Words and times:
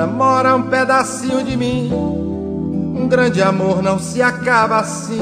ainda 0.00 0.06
mora 0.06 0.56
um 0.56 0.62
pedacinho 0.62 1.44
de 1.44 1.56
mim. 1.56 1.92
Um 1.92 3.06
grande 3.08 3.42
amor 3.42 3.82
não 3.82 3.98
se 3.98 4.22
acaba 4.22 4.78
assim, 4.78 5.18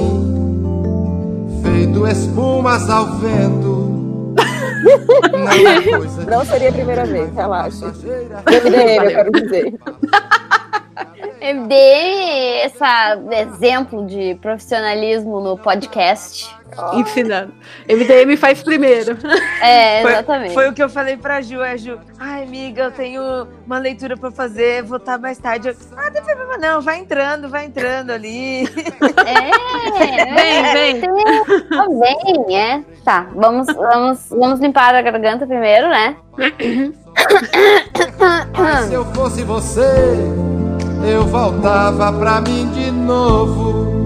feito 1.63 2.07
espumas 2.07 2.89
ao 2.89 3.19
vento. 3.19 3.77
Não, 5.33 5.49
é 5.49 6.31
não 6.31 6.45
seria 6.45 6.69
a 6.69 6.73
primeira 6.73 7.05
vez, 7.05 7.35
relaxa. 7.35 7.87
MDM, 7.87 9.05
eu 9.05 9.09
quero 9.09 9.33
dizer. 9.33 9.75
MDM, 11.55 12.67
esse 12.67 12.85
exemplo 13.41 14.07
de 14.07 14.35
profissionalismo 14.41 15.41
no 15.41 15.57
podcast 15.57 16.59
ensinando. 16.95 17.53
MDM 17.89 18.37
faz 18.37 18.63
primeiro. 18.63 19.17
É, 19.61 20.03
exatamente. 20.05 20.55
Foi, 20.55 20.65
foi, 20.65 20.73
o 20.73 20.75
que 20.75 20.83
eu 20.83 20.89
falei 20.89 21.17
pra 21.17 21.41
Ju, 21.41 21.63
é 21.63 21.77
Ju, 21.77 21.99
ai 22.19 22.43
amiga, 22.45 22.85
eu 22.85 22.93
tenho 22.93 23.49
uma 23.67 23.79
leitura 23.79 24.17
pra 24.17 24.31
fazer, 24.31 24.83
vou 24.83 24.99
estar 24.99 25.19
mais 25.19 25.39
tarde. 25.39 25.69
Eu, 25.69 25.77
ah, 25.97 26.05
não 26.05 26.13
tem 26.13 26.23
problema 26.23 26.59
não, 26.59 26.81
vai 26.81 26.99
entrando, 26.99 27.49
vai 27.49 27.67
entrando 27.67 28.11
ali. 28.11 28.65
É, 29.27 29.49
vem, 30.73 31.01
vem. 31.01 31.11
Vem, 31.99 32.57
é. 32.57 32.85
Tá, 33.05 33.27
vamos, 33.35 33.67
vamos, 33.67 34.29
vamos 34.31 34.61
limpar 34.61 34.95
a 34.95 35.03
garganta 35.03 35.47
primeiro, 35.47 35.89
né? 35.89 36.17
Se 38.87 38.95
eu 38.95 39.05
fosse 39.13 39.43
você, 39.43 39.83
eu 41.05 41.27
voltava 41.27 42.13
pra 42.13 42.41
mim 42.41 42.71
de 42.71 42.91
novo 42.91 43.99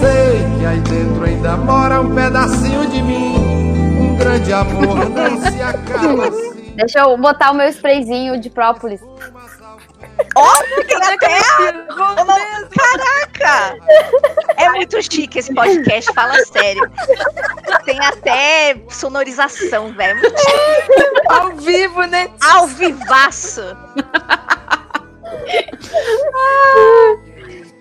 sei 0.00 0.58
que 0.58 0.66
aí 0.66 0.80
dentro 0.80 1.24
ainda 1.24 1.56
mora 1.58 2.00
um 2.00 2.14
pedacinho 2.14 2.86
de 2.86 3.02
mim. 3.02 3.36
Um 4.00 4.16
grande 4.16 4.52
amor 4.52 5.08
não 5.10 5.40
se 5.50 5.62
acaba 5.62 6.28
assim. 6.28 6.72
Deixa 6.74 7.00
eu 7.00 7.16
botar 7.18 7.50
o 7.50 7.54
meu 7.54 7.68
sprayzinho 7.68 8.40
de 8.40 8.48
própolis. 8.48 9.00
Óbvio 10.36 10.84
que 10.86 10.94
até... 10.94 11.40
Caraca! 12.76 13.76
É 14.56 14.68
muito 14.70 15.02
chique 15.02 15.38
esse 15.38 15.54
podcast, 15.54 16.12
fala 16.14 16.34
sério. 16.44 16.90
Tem 17.84 17.98
até 18.00 18.80
sonorização, 18.88 19.92
velho. 19.92 20.20
Ao 21.28 21.56
vivo, 21.56 22.04
né? 22.04 22.30
Ao 22.42 22.66
vivaço. 22.66 23.62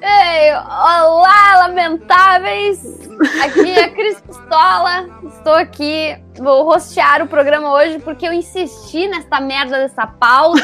Ei, 0.01 0.53
olá, 0.53 1.67
lamentáveis! 1.67 3.09
Aqui 3.43 3.69
é 3.69 3.83
a 3.83 3.89
Cris 3.91 4.21
Pistola. 4.21 5.07
Estou 5.25 5.53
aqui, 5.53 6.17
vou 6.37 6.63
rostear 6.63 7.21
o 7.21 7.27
programa 7.27 7.73
hoje 7.73 7.99
porque 7.99 8.25
eu 8.25 8.31
insisti 8.31 9.07
nessa 9.07 9.41
merda 9.41 9.77
dessa 9.77 10.07
pauta. 10.07 10.61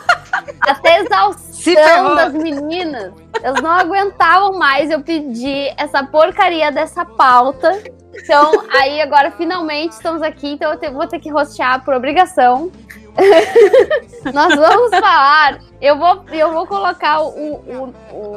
Até 0.60 1.00
exaustão 1.00 2.14
das 2.14 2.32
meninas. 2.32 3.12
Elas 3.42 3.60
não 3.60 3.70
aguentavam 3.70 4.58
mais 4.58 4.90
eu 4.90 5.00
pedir 5.02 5.74
essa 5.76 6.02
porcaria 6.04 6.72
dessa 6.72 7.04
pauta. 7.04 7.82
Então, 8.14 8.64
aí 8.70 9.02
agora 9.02 9.30
finalmente 9.32 9.92
estamos 9.92 10.22
aqui, 10.22 10.52
então 10.52 10.72
eu 10.80 10.92
vou 10.92 11.06
ter 11.06 11.18
que 11.18 11.30
rostear 11.30 11.84
por 11.84 11.94
obrigação. 11.94 12.70
Nós 14.32 14.54
vamos 14.54 14.90
falar. 14.90 15.58
Eu 15.80 15.98
vou, 15.98 16.24
eu 16.32 16.52
vou 16.52 16.66
colocar 16.66 17.20
o, 17.22 17.28
o, 17.28 17.94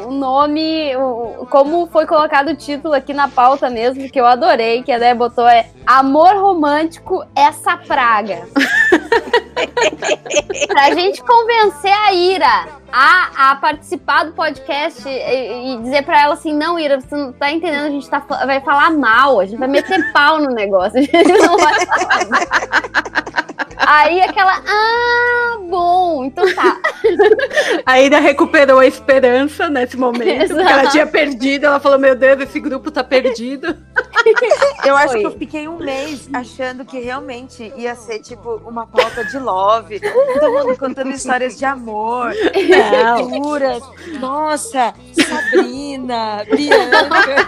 o 0.08 0.12
nome, 0.12 0.96
o, 0.96 1.46
como 1.50 1.88
foi 1.88 2.06
colocado 2.06 2.50
o 2.50 2.56
título 2.56 2.94
aqui 2.94 3.14
na 3.14 3.28
pauta 3.28 3.70
mesmo, 3.70 4.10
que 4.10 4.20
eu 4.20 4.26
adorei, 4.26 4.82
que 4.82 4.92
a 4.92 4.98
Dé 4.98 5.14
botou 5.14 5.48
é 5.48 5.68
Amor 5.86 6.36
Romântico, 6.36 7.24
essa 7.36 7.78
praga. 7.78 8.48
pra 10.68 10.94
gente 10.94 11.22
convencer 11.24 11.92
a 11.92 12.14
Ira 12.14 12.68
a, 12.92 13.52
a 13.52 13.56
participar 13.56 14.26
do 14.26 14.34
podcast 14.34 15.08
e, 15.08 15.74
e 15.74 15.78
dizer 15.82 16.04
pra 16.04 16.22
ela 16.22 16.34
assim: 16.34 16.54
não, 16.54 16.80
Ira, 16.80 17.00
você 17.00 17.16
não 17.16 17.32
tá 17.34 17.52
entendendo, 17.52 17.86
a 17.86 17.90
gente 17.90 18.10
tá, 18.10 18.20
vai 18.20 18.62
falar 18.62 18.92
mal, 18.92 19.40
a 19.40 19.46
gente 19.46 19.60
vai 19.60 19.68
meter 19.68 20.00
pau 20.14 20.40
no 20.40 20.52
negócio, 20.52 21.00
a 21.00 21.02
gente 21.02 21.34
não 21.34 21.58
vai 21.58 21.86
falar. 21.86 23.06
Aí 23.78 24.20
aquela, 24.22 24.64
ah, 24.66 25.58
bom, 25.70 26.26
então 26.26 26.44
tá. 26.56 26.78
A 27.86 27.94
ainda 27.94 28.20
recuperou 28.20 28.80
a 28.80 28.88
esperança 28.88 29.70
nesse 29.70 29.96
momento, 29.96 30.44
Exato. 30.44 30.56
porque 30.56 30.74
ela 30.74 30.90
tinha 30.90 31.08
perdido. 31.08 31.66
Ela 31.66 31.80
falou: 31.80 32.00
Meu 32.00 32.16
Deus, 32.16 32.42
esse 32.42 32.60
grupo 32.60 32.90
tá 32.90 33.04
perdido. 33.04 33.78
Eu 34.84 34.96
acho 34.96 35.10
Foi. 35.10 35.20
que 35.20 35.28
eu 35.28 35.32
fiquei 35.38 35.68
um 35.68 35.78
mês 35.78 36.28
achando 36.34 36.84
que 36.84 37.00
realmente 37.00 37.72
ia 37.76 37.96
ser 37.96 38.20
tipo 38.20 38.62
uma 38.66 38.88
pauta 38.88 39.24
de 39.24 39.38
love, 39.46 40.00
todo 40.00 40.52
mundo 40.52 40.78
contando 40.78 41.12
histórias 41.12 41.58
de 41.58 41.66
amor, 41.66 42.34
aventuras. 43.14 43.84
Nossa, 44.20 44.94
Sabrina, 45.14 46.44
Bianca. 46.50 47.48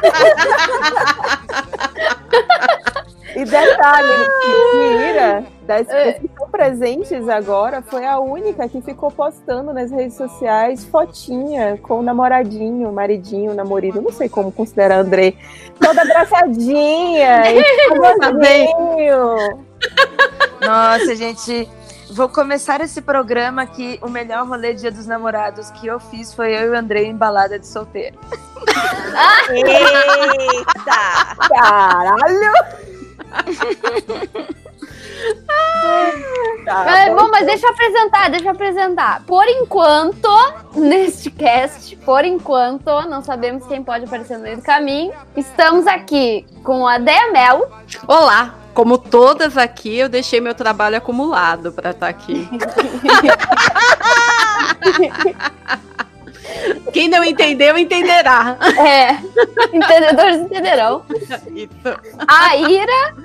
E 3.35 3.45
detalhe, 3.45 4.29
Mira, 4.73 5.43
das 5.61 5.87
é. 5.89 6.13
que 6.13 6.25
estão 6.25 6.49
presentes 6.49 7.29
agora, 7.29 7.83
foi 7.83 8.03
a 8.03 8.19
única 8.19 8.67
que 8.67 8.81
ficou 8.81 9.11
postando 9.11 9.71
nas 9.73 9.91
redes 9.91 10.17
sociais 10.17 10.85
fotinha 10.85 11.77
com 11.83 11.99
o 11.99 12.01
namoradinho, 12.01 12.91
maridinho, 12.91 13.53
namorido, 13.53 14.01
não 14.01 14.11
sei 14.11 14.27
como 14.27 14.51
considerar 14.51 15.01
André, 15.01 15.35
toda 15.79 16.01
abraçadinha, 16.01 17.51
e 17.51 17.61
Nossa, 20.65 21.15
gente, 21.15 21.69
vou 22.11 22.29
começar 22.29 22.81
esse 22.81 23.01
programa 23.01 23.61
aqui. 23.61 23.99
O 24.01 24.09
melhor 24.09 24.47
rolê 24.47 24.73
Dia 24.73 24.91
dos 24.91 25.05
Namorados 25.05 25.69
que 25.71 25.87
eu 25.87 25.99
fiz 25.99 26.33
foi 26.33 26.53
eu 26.53 26.67
e 26.67 26.69
o 26.69 26.77
André 26.77 27.03
em 27.03 27.15
balada 27.15 27.59
de 27.59 27.67
solteiro. 27.67 28.17
Eita! 29.51 31.35
Caralho! 31.47 32.53
tá, 36.65 36.99
é, 36.99 37.13
bom, 37.13 37.29
mas 37.31 37.45
deixa 37.45 37.65
eu 37.65 37.71
apresentar, 37.71 38.29
deixa 38.29 38.45
eu 38.45 38.51
apresentar. 38.51 39.23
Por 39.25 39.47
enquanto, 39.47 40.29
neste 40.75 41.31
cast, 41.31 41.95
por 41.97 42.25
enquanto, 42.25 43.01
não 43.07 43.23
sabemos 43.23 43.65
quem 43.65 43.83
pode 43.83 44.05
aparecer 44.05 44.37
no 44.37 44.43
meio 44.43 44.57
do 44.57 44.63
caminho. 44.63 45.13
Estamos 45.35 45.87
aqui 45.87 46.45
com 46.63 46.87
a 46.87 46.97
Dea 46.97 47.31
Mel. 47.31 47.69
Olá! 48.07 48.55
Como 48.73 48.97
todas 48.99 49.57
aqui, 49.57 49.97
eu 49.97 50.07
deixei 50.07 50.39
meu 50.39 50.53
trabalho 50.53 50.97
acumulado 50.97 51.71
para 51.71 51.89
estar 51.89 52.05
tá 52.05 52.09
aqui. 52.09 52.47
Quem 56.93 57.07
não 57.09 57.23
entendeu, 57.23 57.77
entenderá. 57.77 58.57
É. 58.77 59.13
Entendedores 59.75 60.37
entenderão. 60.37 61.03
Isso. 61.53 61.99
A 62.27 62.55
Ira 62.55 63.15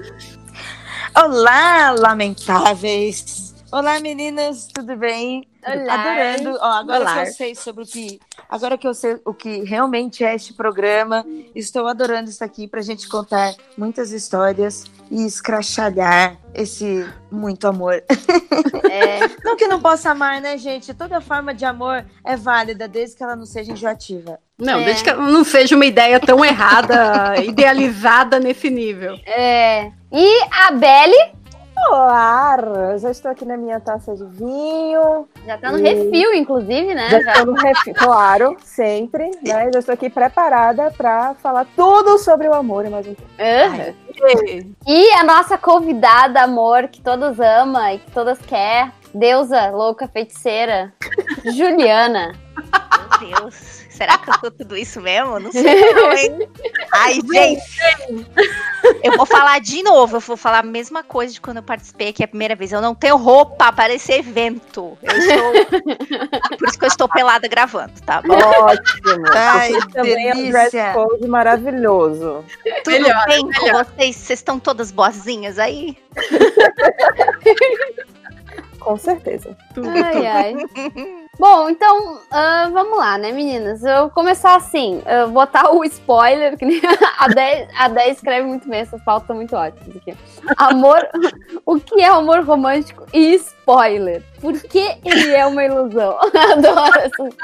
Olá, 1.14 1.90
lamentáveis! 1.90 3.54
Olá, 3.70 4.00
meninas, 4.00 4.66
tudo 4.72 4.96
bem? 4.96 5.46
Olá. 5.66 5.94
Adorando. 5.94 6.58
Ó, 6.60 6.66
agora 6.66 7.00
Olá. 7.00 7.22
que 7.22 7.28
eu 7.28 7.32
sei 7.32 7.54
sobre 7.54 7.84
o 7.84 7.86
que. 7.86 8.20
Agora 8.48 8.78
que 8.78 8.86
eu 8.86 8.94
sei 8.94 9.18
o 9.24 9.34
que 9.34 9.62
realmente 9.62 10.24
é 10.24 10.34
este 10.34 10.54
programa, 10.54 11.24
estou 11.54 11.86
adorando 11.86 12.30
estar 12.30 12.44
aqui 12.46 12.66
para 12.66 12.80
a 12.80 12.82
gente 12.82 13.08
contar 13.08 13.54
muitas 13.76 14.10
histórias 14.10 14.84
e 15.12 15.26
escrachalhar 15.26 16.38
esse 16.54 17.06
muito 17.30 17.68
amor. 17.68 18.02
É. 18.90 19.28
não 19.44 19.56
que 19.56 19.68
não 19.68 19.78
possa 19.78 20.10
amar, 20.10 20.40
né, 20.40 20.56
gente? 20.56 20.94
Toda 20.94 21.20
forma 21.20 21.54
de 21.54 21.66
amor 21.66 22.02
é 22.24 22.34
válida, 22.34 22.88
desde 22.88 23.16
que 23.16 23.22
ela 23.22 23.36
não 23.36 23.44
seja 23.44 23.72
enjoativa. 23.72 24.38
Não, 24.58 24.80
é. 24.80 24.84
desde 24.84 25.04
que 25.04 25.10
ela 25.10 25.30
não 25.30 25.44
seja 25.44 25.76
uma 25.76 25.84
ideia 25.84 26.18
tão 26.18 26.42
errada, 26.42 27.36
idealizada 27.44 28.40
nesse 28.40 28.70
nível. 28.70 29.18
É. 29.26 29.92
E 30.10 30.40
a 30.50 30.72
Belle 30.72 31.32
Olá, 31.90 32.56
já 32.98 33.10
estou 33.10 33.30
aqui 33.30 33.44
na 33.44 33.56
minha 33.56 33.80
taça 33.80 34.14
de 34.14 34.24
vinho. 34.24 35.28
Já 35.46 35.56
está 35.56 35.72
no 35.72 35.78
e... 35.78 35.82
refil, 35.82 36.34
inclusive, 36.34 36.94
né? 36.94 37.10
Já, 37.10 37.20
já. 37.20 37.32
estou 37.32 37.46
no 37.46 37.54
refil, 37.54 37.94
claro, 37.94 38.56
sempre. 38.64 39.30
Né? 39.42 39.70
Já 39.72 39.78
estou 39.78 39.92
aqui 39.92 40.08
preparada 40.08 40.90
para 40.96 41.34
falar 41.34 41.66
tudo 41.76 42.18
sobre 42.18 42.48
o 42.48 42.54
amor 42.54 42.88
mais 42.88 43.06
um 43.06 43.10
Uhum. 43.10 44.74
E 44.86 45.10
a 45.12 45.24
nossa 45.24 45.58
convidada, 45.58 46.42
amor, 46.42 46.88
que 46.88 47.00
todos 47.00 47.40
amam 47.40 47.94
e 47.94 47.98
que 47.98 48.10
todas 48.10 48.38
quer, 48.38 48.92
deusa 49.12 49.70
louca 49.70 50.06
feiticeira, 50.06 50.92
Juliana. 51.44 52.34
Meu 53.20 53.40
Deus. 53.40 53.82
Será 53.92 54.18
que 54.18 54.30
eu 54.30 54.34
sou 54.40 54.50
tudo 54.50 54.76
isso 54.76 55.00
mesmo? 55.00 55.38
Não 55.38 55.52
sei 55.52 55.92
não, 55.92 56.12
hein? 56.12 56.48
Ai, 56.92 57.14
gente. 57.32 57.62
Eu 59.02 59.16
vou 59.16 59.26
falar 59.26 59.60
de 59.60 59.82
novo, 59.82 60.16
eu 60.16 60.20
vou 60.20 60.36
falar 60.36 60.60
a 60.60 60.62
mesma 60.62 61.02
coisa 61.02 61.32
de 61.32 61.40
quando 61.40 61.56
eu 61.56 61.62
participei 61.62 62.08
aqui 62.08 62.22
a 62.22 62.28
primeira 62.28 62.54
vez. 62.54 62.72
Eu 62.72 62.80
não 62.80 62.94
tenho 62.94 63.16
roupa 63.16 63.72
para 63.72 63.92
esse 63.92 64.12
evento. 64.12 64.96
Eu 65.02 65.18
estou... 65.18 65.52
Por 66.58 66.68
isso 66.68 66.78
que 66.78 66.84
eu 66.84 66.88
estou 66.88 67.08
pelada 67.08 67.48
gravando, 67.48 67.92
tá 68.06 68.22
bom? 68.22 68.34
Ótimo. 68.34 69.24
Ai, 69.34 69.72
também 69.92 70.28
é 70.28 70.34
um 70.34 70.50
dress 70.50 70.76
code 70.94 71.26
maravilhoso. 71.26 72.44
Tudo 72.84 72.92
melhor, 72.92 73.26
bem 73.26 73.44
melhor. 73.44 73.84
com 73.84 73.92
vocês? 73.96 74.16
Vocês 74.16 74.38
estão 74.38 74.60
todas 74.60 74.92
boazinhas 74.92 75.58
aí? 75.58 75.98
Com 78.78 78.96
certeza. 78.96 79.56
Ai, 79.76 80.26
ai. 80.26 80.54
Bom, 81.38 81.70
então, 81.70 82.16
uh, 82.16 82.70
vamos 82.72 82.98
lá, 82.98 83.16
né, 83.16 83.32
meninas? 83.32 83.82
Eu 83.82 84.02
vou 84.02 84.10
começar 84.10 84.54
assim, 84.54 85.02
vou 85.24 85.32
botar 85.32 85.72
o 85.72 85.82
spoiler, 85.84 86.58
que 86.58 86.66
a 87.18 87.26
10, 87.26 87.68
a 87.74 87.88
10 87.88 88.16
escreve 88.16 88.46
muito 88.46 88.68
bem, 88.68 88.80
essas 88.80 89.02
pautas 89.02 89.26
são 89.26 89.36
muito 89.36 89.56
ótimas 89.56 89.96
aqui. 89.96 90.14
Amor, 90.58 91.00
o 91.64 91.80
que 91.80 92.02
é 92.02 92.08
amor 92.08 92.44
romântico 92.44 93.06
e 93.14 93.34
spoiler? 93.36 94.22
Por 94.42 94.60
que 94.60 94.98
ele 95.04 95.30
é 95.30 95.46
uma 95.46 95.64
ilusão? 95.64 96.18
Adoro 96.52 96.98
essas... 96.98 97.34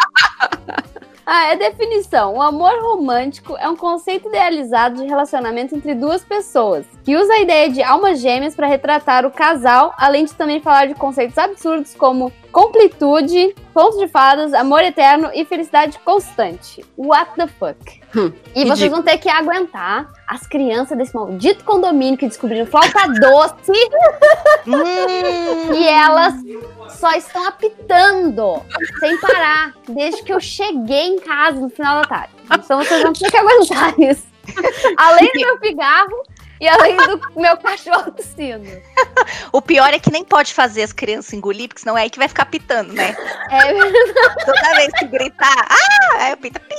Ah, 1.31 1.53
é 1.53 1.57
definição. 1.57 2.37
O 2.37 2.43
amor 2.43 2.73
romântico 2.81 3.55
é 3.59 3.69
um 3.69 3.77
conceito 3.77 4.29
idealizado 4.29 4.97
de 4.97 5.07
relacionamento 5.07 5.77
entre 5.77 5.95
duas 5.95 6.25
pessoas, 6.25 6.87
que 7.05 7.17
usa 7.17 7.35
a 7.35 7.41
ideia 7.41 7.69
de 7.69 7.83
almas 7.83 8.21
gêmeas 8.21 8.55
para 8.55 8.67
retratar 8.67 9.27
o 9.27 9.31
casal, 9.31 9.95
além 9.99 10.25
de 10.25 10.33
também 10.33 10.59
falar 10.59 10.87
de 10.87 10.95
conceitos 10.95 11.37
absurdos 11.37 11.95
como 11.95 12.33
completude, 12.53 13.55
pontos 13.73 13.99
de 13.99 14.09
fadas, 14.09 14.53
amor 14.55 14.83
eterno 14.83 15.31
e 15.35 15.45
felicidade 15.45 15.99
constante. 16.01 16.85
What 16.97 17.33
the 17.37 17.47
fuck? 17.47 18.01
Hum, 18.17 18.33
e 18.55 18.65
vocês 18.65 18.91
vão 18.91 19.03
ter 19.03 19.19
que 19.19 19.29
aguentar 19.29 20.11
as 20.27 20.47
crianças 20.47 20.97
desse 20.97 21.15
maldito 21.15 21.65
condomínio 21.65 22.19
que 22.19 22.27
descobriram 22.27 22.67
flauta 22.67 23.07
doce 23.21 23.73
hum. 24.67 25.75
e 25.77 25.87
elas 25.87 26.35
só 26.91 27.13
estão 27.13 27.47
apitando 27.47 28.63
sem 28.99 29.19
parar 29.19 29.75
desde 29.89 30.23
que 30.23 30.33
eu 30.33 30.41
cheguei 30.41 31.09
em 31.09 31.19
casa 31.19 31.61
no 31.61 31.69
final 31.69 32.03
da 32.03 32.09
tarde. 32.09 32.33
Então 32.53 32.83
vocês 32.83 33.03
vão 33.03 33.13
ter 33.13 33.31
que 33.31 33.37
aguentar 33.37 33.99
isso. 34.01 34.27
Além 34.97 35.31
do 35.33 35.41
meu 35.41 35.59
cigarro 35.59 36.23
e 36.61 36.69
além 36.69 36.97
do 36.97 37.21
meu 37.37 37.57
cachorro 37.57 38.11
tossindo. 38.13 38.69
o 39.53 39.63
pior 39.63 39.93
é 39.93 39.99
que 39.99 40.11
nem 40.11 40.25
pode 40.25 40.53
fazer 40.53 40.83
as 40.83 40.93
crianças 40.93 41.33
engolir, 41.33 41.69
porque 41.69 41.81
senão 41.81 41.97
é 41.97 42.03
aí 42.03 42.11
que 42.11 42.19
vai 42.19 42.29
ficar 42.29 42.47
pitando, 42.47 42.93
né? 42.93 43.17
É 43.51 43.73
verdade. 43.73 44.45
Toda 44.45 44.75
vez 44.77 44.93
que 44.99 45.05
gritar, 45.07 45.67
ah, 45.69 46.17
aí 46.23 46.31
eu 46.33 46.37
pita 46.37 46.61
pim. 46.61 46.75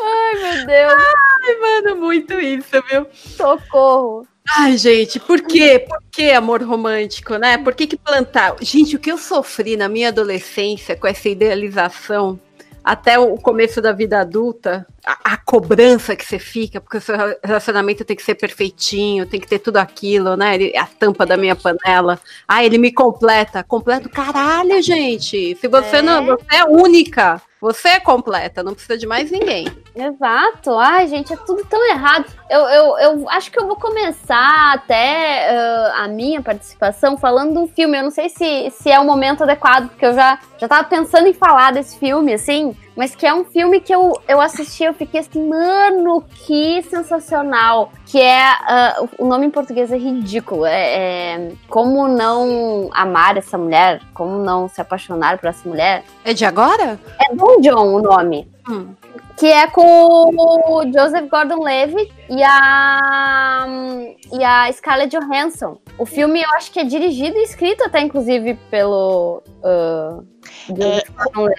Ai, 0.00 0.34
meu 0.34 0.66
Deus. 0.66 0.94
Ai, 1.44 1.54
mano, 1.60 1.96
muito 1.96 2.40
isso, 2.40 2.82
viu? 2.90 3.06
Socorro. 3.12 4.26
Ai, 4.56 4.76
gente, 4.76 5.18
por 5.18 5.40
quê? 5.40 5.86
Por 5.88 6.02
que 6.12 6.30
amor 6.30 6.62
romântico, 6.62 7.36
né? 7.36 7.56
Por 7.56 7.74
que, 7.74 7.86
que 7.86 7.96
plantar? 7.96 8.54
Gente, 8.60 8.94
o 8.94 8.98
que 8.98 9.10
eu 9.10 9.16
sofri 9.16 9.76
na 9.76 9.88
minha 9.88 10.08
adolescência 10.08 10.94
com 10.94 11.06
essa 11.06 11.28
idealização 11.28 12.38
até 12.84 13.18
o 13.18 13.36
começo 13.36 13.80
da 13.80 13.92
vida 13.92 14.20
adulta, 14.20 14.86
a, 15.06 15.32
a, 15.32 15.36
cobrança 15.38 16.14
que 16.14 16.24
você 16.24 16.38
fica, 16.38 16.80
porque 16.82 16.98
o 16.98 17.00
seu 17.00 17.16
relacionamento 17.42 18.04
tem 18.04 18.14
que 18.14 18.22
ser 18.22 18.34
perfeitinho, 18.34 19.24
tem 19.24 19.40
que 19.40 19.48
ter 19.48 19.58
tudo 19.58 19.78
aquilo, 19.78 20.36
né? 20.36 20.54
Ele, 20.54 20.76
a 20.76 20.84
tampa 20.86 21.24
da 21.24 21.36
minha 21.36 21.56
panela. 21.56 22.20
Ah, 22.46 22.62
ele 22.62 22.76
me 22.76 22.92
completa. 22.92 23.64
Completo, 23.64 24.10
caralho, 24.10 24.82
gente. 24.82 25.56
Se 25.56 25.66
você 25.66 25.96
é. 25.96 26.02
não. 26.02 26.26
Você 26.26 26.56
é 26.56 26.64
única. 26.64 27.40
Você 27.64 27.88
é 27.88 27.98
completa, 27.98 28.62
não 28.62 28.74
precisa 28.74 28.98
de 28.98 29.06
mais 29.06 29.30
ninguém. 29.30 29.66
Exato. 29.96 30.76
Ai, 30.76 31.08
gente, 31.08 31.32
é 31.32 31.36
tudo 31.36 31.64
tão 31.64 31.82
errado. 31.88 32.26
Eu, 32.50 32.60
eu, 32.60 32.98
eu 32.98 33.30
acho 33.30 33.50
que 33.50 33.58
eu 33.58 33.66
vou 33.66 33.76
começar 33.76 34.74
até 34.74 35.48
uh, 35.50 36.02
a 36.02 36.08
minha 36.08 36.42
participação 36.42 37.16
falando 37.16 37.54
do 37.54 37.66
filme. 37.66 37.96
Eu 37.96 38.02
não 38.02 38.10
sei 38.10 38.28
se, 38.28 38.70
se 38.70 38.90
é 38.90 39.00
o 39.00 39.04
momento 39.06 39.44
adequado, 39.44 39.88
porque 39.88 40.04
eu 40.04 40.12
já, 40.12 40.38
já 40.58 40.68
tava 40.68 40.86
pensando 40.86 41.26
em 41.26 41.32
falar 41.32 41.72
desse 41.72 41.98
filme, 41.98 42.34
assim 42.34 42.76
mas 42.96 43.14
que 43.14 43.26
é 43.26 43.34
um 43.34 43.44
filme 43.44 43.80
que 43.80 43.94
eu, 43.94 44.20
eu 44.28 44.40
assisti, 44.40 44.84
eu 44.84 44.94
fiquei 44.94 45.20
assim, 45.20 45.48
mano, 45.48 46.24
que 46.46 46.82
sensacional. 46.84 47.90
Que 48.06 48.20
é, 48.20 48.52
uh, 49.00 49.08
o 49.18 49.26
nome 49.26 49.46
em 49.46 49.50
português 49.50 49.90
é 49.90 49.96
ridículo, 49.96 50.64
é, 50.64 51.34
é, 51.34 51.52
Como 51.68 52.06
Não 52.06 52.88
Amar 52.92 53.36
Essa 53.36 53.58
Mulher, 53.58 54.00
Como 54.12 54.38
Não 54.38 54.68
Se 54.68 54.80
Apaixonar 54.80 55.38
por 55.38 55.48
Essa 55.48 55.68
Mulher. 55.68 56.04
É 56.24 56.32
de 56.32 56.44
agora? 56.44 56.98
É 57.20 57.34
do 57.34 57.60
John 57.60 57.94
o 57.94 58.02
nome. 58.02 58.48
Hum. 58.68 58.94
Que 59.36 59.46
é 59.48 59.66
com 59.66 59.82
o 59.82 60.84
Joseph 60.92 61.28
Gordon-Levitt 61.28 62.12
e 62.30 62.40
a, 62.44 63.66
e 64.32 64.44
a 64.44 64.72
Scarlett 64.72 65.16
Johansson. 65.16 65.78
O 65.98 66.06
filme 66.06 66.40
eu 66.40 66.50
acho 66.50 66.70
que 66.70 66.78
é 66.78 66.84
dirigido 66.84 67.36
e 67.36 67.42
escrito 67.42 67.82
até, 67.82 68.00
inclusive, 68.00 68.54
pelo... 68.70 69.42
Uh, 69.58 70.24
é, 70.80 71.02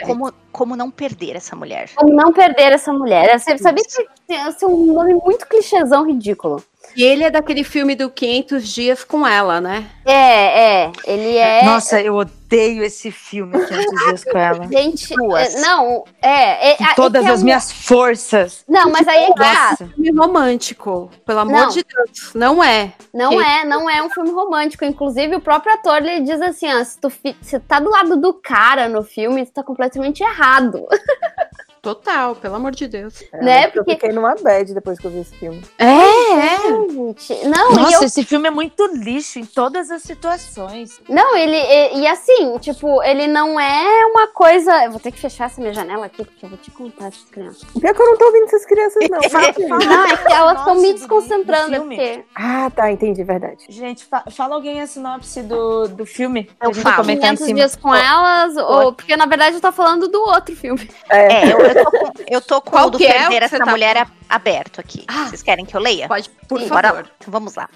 como, 0.06 0.32
como 0.56 0.74
não 0.74 0.90
perder 0.90 1.36
essa 1.36 1.54
mulher. 1.54 1.90
Como 1.96 2.14
não 2.14 2.32
perder 2.32 2.72
essa 2.72 2.94
mulher. 2.94 3.38
Você 3.38 3.58
sabia 3.58 3.84
que 3.84 4.08
tem 4.26 4.40
um 4.64 4.94
nome 4.94 5.14
muito 5.14 5.46
clichêzão 5.48 6.08
ridículo. 6.08 6.64
E 6.96 7.04
ele 7.04 7.24
é 7.24 7.30
daquele 7.30 7.64
filme 7.64 7.96
do 7.96 8.10
500 8.10 8.68
Dias 8.68 9.04
com 9.04 9.28
ela, 9.28 9.60
né? 9.60 9.90
É, 10.06 10.84
é. 10.84 10.92
Ele 11.06 11.38
é. 11.38 11.64
Nossa, 11.64 12.02
eu 12.02 12.16
odeio 12.16 12.84
esse 12.84 13.12
filme 13.12 13.54
500 13.66 14.06
Dias 14.06 14.24
com 14.24 14.38
ela. 14.38 14.68
Gente, 14.68 15.16
Duas. 15.16 15.56
É, 15.56 15.62
não, 15.62 16.04
é. 16.22 16.72
é, 16.72 16.84
é 16.84 16.94
todas 16.96 17.26
é 17.26 17.30
as 17.30 17.42
um... 17.42 17.46
minhas 17.46 17.72
forças. 17.72 18.64
Não, 18.68 18.90
mas 18.92 19.08
aí 19.08 19.24
é 19.24 19.28
que 19.28 19.40
tá. 19.40 19.78
filme 19.78 20.12
romântico, 20.12 21.12
pelo 21.26 21.40
amor 21.40 21.62
não. 21.62 21.70
de 21.70 21.84
Deus. 21.84 22.34
Não 22.34 22.64
é. 22.64 22.94
Não 23.14 23.32
que... 23.32 23.44
é, 23.44 23.66
não 23.66 23.90
é 23.90 24.02
um 24.02 24.10
filme 24.10 24.32
romântico. 24.32 24.86
Inclusive, 24.86 25.36
o 25.36 25.42
próprio 25.42 25.74
ator 25.74 25.98
ele 25.98 26.22
diz 26.22 26.42
assim: 26.42 26.74
ó, 26.74 26.84
se 26.84 27.00
tu, 27.00 27.12
se 27.42 27.60
tá 27.60 27.80
do 27.80 27.90
lado 27.90 28.18
do 28.18 28.34
cara 28.34 28.88
no 28.88 29.04
filme, 29.04 29.46
tu 29.46 29.52
tá 29.52 29.64
completamente 29.64 30.24
errado. 30.24 30.86
Total, 31.86 32.36
pelo 32.36 32.56
amor 32.56 32.72
de 32.72 32.88
Deus. 32.88 33.24
É, 33.32 33.44
né? 33.44 33.68
Porque... 33.68 33.92
Eu 33.92 33.94
fiquei 33.94 34.12
numa 34.12 34.34
bad 34.34 34.74
depois 34.74 34.98
que 34.98 35.06
eu 35.06 35.12
vi 35.12 35.20
esse 35.20 35.36
filme. 35.36 35.62
É, 35.78 35.86
é. 35.86 36.58
Gente. 36.90 37.48
Não, 37.48 37.74
Nossa, 37.74 37.98
eu... 37.98 38.08
esse 38.08 38.24
filme 38.24 38.48
é 38.48 38.52
muito 38.52 38.88
lixo 38.88 39.38
em 39.38 39.46
todas 39.46 39.92
as 39.92 40.02
situações. 40.02 41.00
Não, 41.08 41.38
ele. 41.38 41.56
E, 41.56 42.00
e, 42.00 42.08
assim, 42.08 42.58
tipo, 42.58 43.04
ele 43.04 43.28
não 43.28 43.60
é 43.60 44.06
uma 44.08 44.26
coisa. 44.30 44.86
Eu 44.86 44.90
vou 44.90 45.00
ter 45.00 45.12
que 45.12 45.20
fechar 45.20 45.46
essa 45.46 45.62
minha 45.62 45.74
janela 45.74 46.08
aqui, 46.08 46.26
porque 46.26 46.44
eu 46.44 46.50
vou 46.50 46.58
te 46.58 46.72
contar 46.72 47.10
essas 47.10 47.26
crianças. 47.26 47.64
Pior 47.80 47.94
que 47.94 48.02
eu 48.02 48.06
não 48.08 48.18
tô 48.18 48.26
ouvindo 48.26 48.46
essas 48.46 48.66
crianças, 48.66 49.04
não. 49.08 49.20
não, 49.88 50.06
é 50.08 50.18
que 50.18 50.34
elas 50.34 50.58
estão 50.58 50.82
me 50.82 50.92
desconcentrando. 50.92 51.72
Do, 51.72 51.82
porque... 51.82 52.24
Ah, 52.34 52.72
tá, 52.76 52.92
entendi, 52.92 53.24
verdade. 53.24 53.66
Gente, 53.70 54.06
fa 54.06 54.24
fala 54.32 54.56
alguém 54.56 54.82
a 54.82 54.88
sinopse 54.88 55.44
do, 55.44 55.88
do 55.88 56.06
filme. 56.08 56.50
Eu 56.60 56.74
falo. 56.74 57.06
500 57.06 57.46
dias 57.48 57.76
com 57.76 57.94
elas, 57.94 58.58
ou, 58.58 58.92
porque 58.92 59.16
na 59.16 59.28
verdade 59.28 59.58
eu 59.58 59.62
tô 59.62 59.72
falando 59.72 60.08
do 60.08 60.20
outro 60.20 60.56
filme. 60.56 60.90
É, 61.10 61.50
é 61.50 61.54
eu, 61.54 61.75
tô 61.84 61.92
com, 61.92 62.12
eu 62.28 62.42
tô 62.42 62.62
com 62.62 62.72
Qual 62.72 62.88
o 62.88 62.92
do 62.92 63.04
é 63.04 63.14
perder 63.14 63.44
essa 63.44 63.58
tá 63.58 63.66
mulher 63.66 64.08
aberto 64.30 64.80
aqui. 64.80 65.04
Ah, 65.08 65.28
Vocês 65.28 65.44
querem 65.44 65.66
que 65.66 65.76
eu 65.76 65.82
leia? 65.82 66.08
Pode, 66.08 66.30
por 66.48 66.60
Sim, 66.60 66.68
favor. 66.68 66.82
Bora, 66.82 67.12
então 67.18 67.32
vamos 67.32 67.56
lá. 67.56 67.70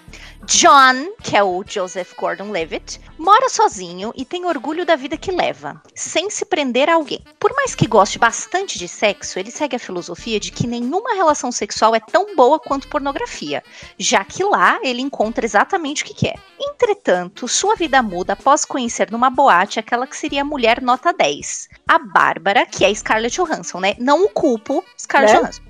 John, 0.45 1.13
que 1.21 1.37
é 1.37 1.43
o 1.43 1.63
Joseph 1.67 2.13
Gordon-Levitt, 2.15 2.99
mora 3.17 3.49
sozinho 3.49 4.11
e 4.15 4.25
tem 4.25 4.45
orgulho 4.45 4.85
da 4.85 4.95
vida 4.95 5.17
que 5.17 5.31
leva, 5.31 5.81
sem 5.93 6.29
se 6.29 6.45
prender 6.45 6.89
a 6.89 6.95
alguém. 6.95 7.23
Por 7.39 7.53
mais 7.55 7.75
que 7.75 7.87
goste 7.87 8.17
bastante 8.17 8.79
de 8.79 8.87
sexo, 8.87 9.37
ele 9.37 9.51
segue 9.51 9.75
a 9.75 9.79
filosofia 9.79 10.39
de 10.39 10.51
que 10.51 10.65
nenhuma 10.65 11.13
relação 11.13 11.51
sexual 11.51 11.93
é 11.93 11.99
tão 11.99 12.35
boa 12.35 12.59
quanto 12.59 12.87
pornografia, 12.87 13.63
já 13.97 14.23
que 14.23 14.43
lá 14.43 14.79
ele 14.81 15.01
encontra 15.01 15.45
exatamente 15.45 16.03
o 16.03 16.05
que 16.05 16.13
quer. 16.13 16.39
Entretanto, 16.59 17.47
sua 17.47 17.75
vida 17.75 18.01
muda 18.01 18.33
após 18.33 18.65
conhecer 18.65 19.11
numa 19.11 19.29
boate 19.29 19.79
aquela 19.79 20.07
que 20.07 20.17
seria 20.17 20.41
a 20.41 20.45
mulher 20.45 20.81
nota 20.81 21.13
10, 21.13 21.69
a 21.87 21.99
Bárbara, 21.99 22.65
que 22.65 22.83
é 22.83 22.93
Scarlett 22.93 23.35
Johansson, 23.35 23.79
né? 23.79 23.88
Não 23.97 24.25
o 24.25 24.29
culpo 24.29 24.83
Scarlett 24.97 25.33
né? 25.33 25.39
Johansson. 25.39 25.61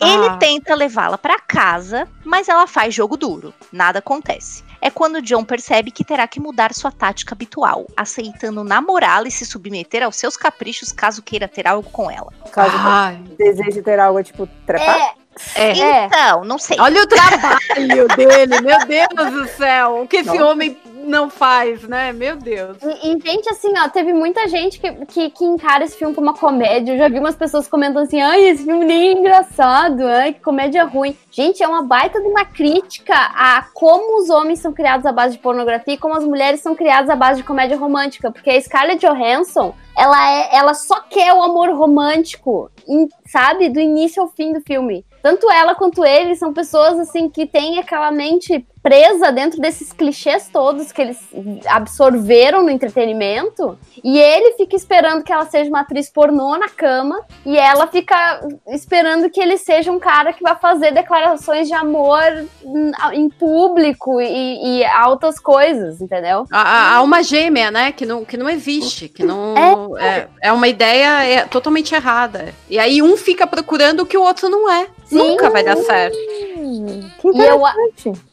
Ele 0.00 0.26
ah. 0.26 0.36
tenta 0.36 0.74
levá-la 0.74 1.16
para 1.16 1.40
casa, 1.40 2.06
mas 2.24 2.48
ela 2.48 2.66
faz 2.66 2.94
jogo 2.94 3.16
duro. 3.16 3.54
Nada 3.72 3.98
acontece. 3.98 4.62
É 4.80 4.90
quando 4.90 5.22
John 5.22 5.44
percebe 5.44 5.90
que 5.90 6.04
terá 6.04 6.28
que 6.28 6.38
mudar 6.38 6.74
sua 6.74 6.92
tática 6.92 7.34
habitual, 7.34 7.86
aceitando 7.96 8.62
namorá-la 8.62 9.26
e 9.28 9.30
se 9.30 9.46
submeter 9.46 10.02
aos 10.02 10.16
seus 10.16 10.36
caprichos 10.36 10.92
caso 10.92 11.22
queira 11.22 11.48
ter 11.48 11.66
algo 11.66 11.88
com 11.90 12.10
ela. 12.10 12.32
Caso 12.52 12.76
deseje 13.38 13.80
ter 13.80 13.98
algo, 13.98 14.22
tipo, 14.22 14.46
trepar? 14.66 14.98
É. 14.98 15.24
É. 15.56 16.06
Então, 16.06 16.44
não 16.44 16.58
sei. 16.58 16.76
Olha 16.78 17.02
o 17.02 17.06
trabalho 17.06 18.08
dele, 18.16 18.60
meu 18.60 18.86
Deus 18.86 19.32
do 19.32 19.48
céu. 19.48 20.02
O 20.02 20.08
que 20.08 20.18
esse 20.18 20.40
homem 20.40 20.78
não 21.04 21.30
faz, 21.30 21.82
né? 21.84 22.12
Meu 22.12 22.36
Deus. 22.36 22.76
E, 22.82 23.08
e, 23.08 23.20
gente, 23.20 23.48
assim, 23.48 23.72
ó, 23.76 23.88
teve 23.88 24.12
muita 24.12 24.48
gente 24.48 24.80
que, 24.80 24.90
que, 25.06 25.30
que, 25.30 25.44
encara 25.44 25.84
esse 25.84 25.96
filme 25.96 26.14
como 26.14 26.28
uma 26.28 26.36
comédia. 26.36 26.92
Eu 26.92 26.98
já 26.98 27.08
vi 27.08 27.18
umas 27.18 27.36
pessoas 27.36 27.68
comentando 27.68 28.04
assim, 28.04 28.20
ai, 28.20 28.48
esse 28.48 28.64
filme 28.64 28.84
nem 28.84 29.08
é 29.08 29.12
engraçado, 29.12 30.06
ai, 30.06 30.32
que 30.32 30.40
comédia 30.40 30.84
ruim. 30.84 31.16
Gente, 31.30 31.62
é 31.62 31.68
uma 31.68 31.82
baita 31.82 32.20
de 32.20 32.26
uma 32.26 32.44
crítica 32.44 33.14
a 33.14 33.66
como 33.72 34.20
os 34.20 34.30
homens 34.30 34.60
são 34.60 34.72
criados 34.72 35.06
à 35.06 35.12
base 35.12 35.36
de 35.36 35.42
pornografia 35.42 35.94
e 35.94 35.98
como 35.98 36.16
as 36.16 36.24
mulheres 36.24 36.60
são 36.60 36.74
criadas 36.74 37.10
à 37.10 37.16
base 37.16 37.40
de 37.40 37.46
comédia 37.46 37.76
romântica. 37.76 38.30
Porque 38.30 38.50
a 38.50 38.60
Scarlett 38.60 39.04
Johansson, 39.04 39.74
ela, 39.96 40.30
é, 40.30 40.56
ela 40.56 40.74
só 40.74 41.00
quer 41.00 41.32
o 41.32 41.42
amor 41.42 41.70
romântico, 41.70 42.70
sabe? 43.26 43.68
Do 43.68 43.80
início 43.80 44.22
ao 44.22 44.28
fim 44.28 44.52
do 44.52 44.60
filme. 44.60 45.04
Tanto 45.22 45.50
ela 45.50 45.74
quanto 45.74 46.04
ele 46.04 46.34
são 46.36 46.52
pessoas, 46.52 46.98
assim, 46.98 47.28
que 47.28 47.46
têm 47.46 47.78
aquela 47.78 48.10
mente 48.10 48.66
presa 48.84 49.32
dentro 49.32 49.58
desses 49.62 49.94
clichês 49.94 50.50
todos 50.52 50.92
que 50.92 51.00
eles 51.00 51.18
absorveram 51.66 52.62
no 52.62 52.68
entretenimento. 52.68 53.78
E 54.04 54.20
ele 54.20 54.52
fica 54.58 54.76
esperando 54.76 55.24
que 55.24 55.32
ela 55.32 55.46
seja 55.46 55.70
uma 55.70 55.80
atriz 55.80 56.10
pornô 56.10 56.58
na 56.58 56.68
cama. 56.68 57.18
E 57.46 57.56
ela 57.56 57.86
fica 57.86 58.46
esperando 58.68 59.30
que 59.30 59.40
ele 59.40 59.56
seja 59.56 59.90
um 59.90 59.98
cara 59.98 60.34
que 60.34 60.42
vai 60.42 60.54
fazer 60.56 60.92
declarações 60.92 61.66
de 61.66 61.72
amor 61.72 62.20
em 63.14 63.30
público 63.30 64.20
e, 64.20 64.80
e 64.80 64.84
altas 64.84 65.40
coisas, 65.40 66.02
entendeu? 66.02 66.44
A, 66.52 66.60
a, 66.60 66.94
alma 66.96 67.22
gêmea, 67.22 67.70
né? 67.70 67.90
Que 67.90 68.04
não, 68.04 68.22
que 68.22 68.36
não 68.36 68.50
existe. 68.50 69.08
Que 69.08 69.24
não. 69.24 69.96
É, 69.96 70.18
é, 70.18 70.28
é 70.42 70.52
uma 70.52 70.68
ideia 70.68 71.24
é, 71.24 71.46
totalmente 71.46 71.94
errada. 71.94 72.54
E 72.68 72.78
aí 72.78 73.00
um 73.00 73.16
fica 73.16 73.46
procurando 73.46 74.00
o 74.00 74.06
que 74.06 74.18
o 74.18 74.22
outro 74.22 74.50
não 74.50 74.70
é. 74.70 74.88
Sim. 75.06 75.16
Nunca 75.16 75.48
vai 75.48 75.64
dar 75.64 75.76
certo. 75.78 76.16
Que 77.20 77.28
e 77.28 77.40
eu, 77.40 77.62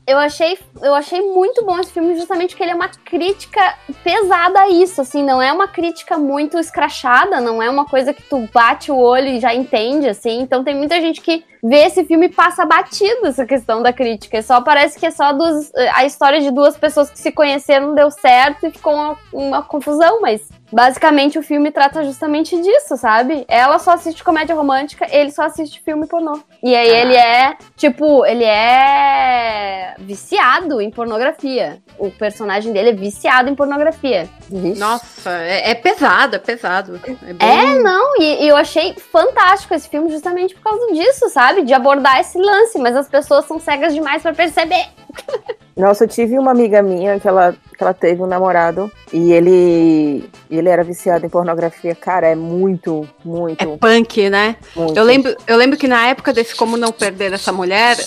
eu 0.07 0.17
achei, 0.17 0.57
eu 0.81 0.93
achei 0.93 1.21
muito 1.21 1.63
bom 1.65 1.79
esse 1.79 1.91
filme 1.91 2.15
justamente 2.15 2.50
porque 2.51 2.63
ele 2.63 2.71
é 2.71 2.75
uma 2.75 2.89
crítica 2.89 3.77
pesada 4.03 4.62
a 4.62 4.69
isso, 4.69 5.01
assim, 5.01 5.24
não 5.24 5.41
é 5.41 5.51
uma 5.51 5.67
crítica 5.67 6.17
muito 6.17 6.57
escrachada, 6.57 7.39
não 7.39 7.62
é 7.62 7.69
uma 7.69 7.86
coisa 7.86 8.13
que 8.13 8.24
tu 8.24 8.48
bate 8.53 8.91
o 8.91 8.98
olho 8.98 9.27
e 9.27 9.39
já 9.39 9.53
entende, 9.53 10.07
assim. 10.07 10.41
Então 10.41 10.63
tem 10.63 10.75
muita 10.75 11.00
gente 11.01 11.21
que 11.21 11.43
vê 11.63 11.86
esse 11.86 12.03
filme 12.06 12.30
passa 12.30 12.65
batido 12.65 13.27
essa 13.27 13.46
questão 13.46 13.82
da 13.82 13.94
crítica. 13.94 14.41
Só 14.41 14.62
parece 14.62 15.00
que 15.00 15.06
é 15.06 15.12
só 15.12 15.34
dos, 15.34 15.72
a 15.94 16.06
história 16.06 16.41
de 16.41 16.51
duas 16.51 16.77
pessoas 16.77 17.10
que 17.10 17.20
se 17.20 17.32
conheceram 17.32 17.94
deu 17.94 18.10
certo 18.10 18.65
e 18.68 18.72
ficou 18.72 18.94
uma, 18.94 19.18
uma 19.32 19.63
confusão, 19.63 20.22
mas 20.22 20.41
basicamente 20.72 21.38
o 21.38 21.44
filme 21.44 21.72
trata 21.72 22.03
justamente 22.03 22.60
disso, 22.62 22.96
sabe? 22.96 23.46
Ela 23.48 23.77
só 23.77 23.91
assiste 23.91 24.24
comédia 24.24 24.56
romântica, 24.56 25.06
ele 25.12 25.32
só 25.32 25.44
assiste 25.44 25.82
filme 25.84 26.08
pornô. 26.08 26.39
E 26.63 26.74
aí 26.75 26.91
ah. 26.91 27.00
ele 27.01 27.15
é, 27.15 27.58
tipo, 27.75 28.25
ele 28.25 28.46
é 28.46 29.96
viciado 30.00 30.82
em 30.82 30.89
pornografia. 30.89 31.82
O 31.98 32.10
personagem 32.10 32.72
dele 32.72 32.89
é 32.89 32.94
viciado 32.94 33.50
em 33.50 33.56
pornografia. 33.56 34.30
Nossa, 34.50 35.32
é, 35.32 35.72
é 35.72 35.75
pesado, 35.75 36.36
é 36.36 36.39
pesado. 36.39 37.00
É, 37.03 37.34
bem... 37.34 37.50
é 37.50 37.80
não, 37.80 38.22
e, 38.22 38.44
e, 38.44 38.48
eu 38.48 38.56
achei 38.56 38.94
fantástico 38.96 39.74
esse 39.74 39.89
filme 39.89 40.10
justamente 40.10 40.56
por 40.56 40.63
causa 40.63 40.94
disso, 40.94 41.30
sabe? 41.30 41.50
De 41.65 41.74
abordar 41.74 42.20
esse 42.20 42.38
lance, 42.38 42.79
mas 42.79 42.96
as 42.96 43.08
pessoas 43.08 43.46
são 43.46 43.60
cegas 43.60 43.93
demais 43.93 44.22
para 44.22 44.34
perceber. 44.34 44.88
Nossa, 45.75 46.03
eu 46.03 46.07
tive 46.07 46.37
uma 46.37 46.51
amiga 46.51 46.81
minha 46.81 47.19
que 47.19 47.27
ela, 47.27 47.53
que 47.53 47.83
ela 47.83 47.93
teve 47.93 48.21
um 48.21 48.27
namorado 48.27 48.91
e 49.11 49.31
ele, 49.31 50.29
ele 50.49 50.69
era 50.69 50.83
viciado 50.83 51.25
em 51.25 51.29
pornografia. 51.29 51.95
Cara, 51.95 52.27
é 52.27 52.35
muito, 52.35 53.07
muito. 53.23 53.61
É 53.61 53.77
punk, 53.77 54.29
né? 54.29 54.57
Muito. 54.75 54.97
Eu 54.97 55.03
lembro, 55.03 55.35
eu 55.47 55.57
lembro 55.57 55.77
que 55.77 55.87
na 55.87 56.07
época 56.07 56.33
desse 56.33 56.55
Como 56.55 56.75
Não 56.75 56.91
Perder 56.91 57.33
Essa 57.33 57.51
Mulher, 57.51 57.97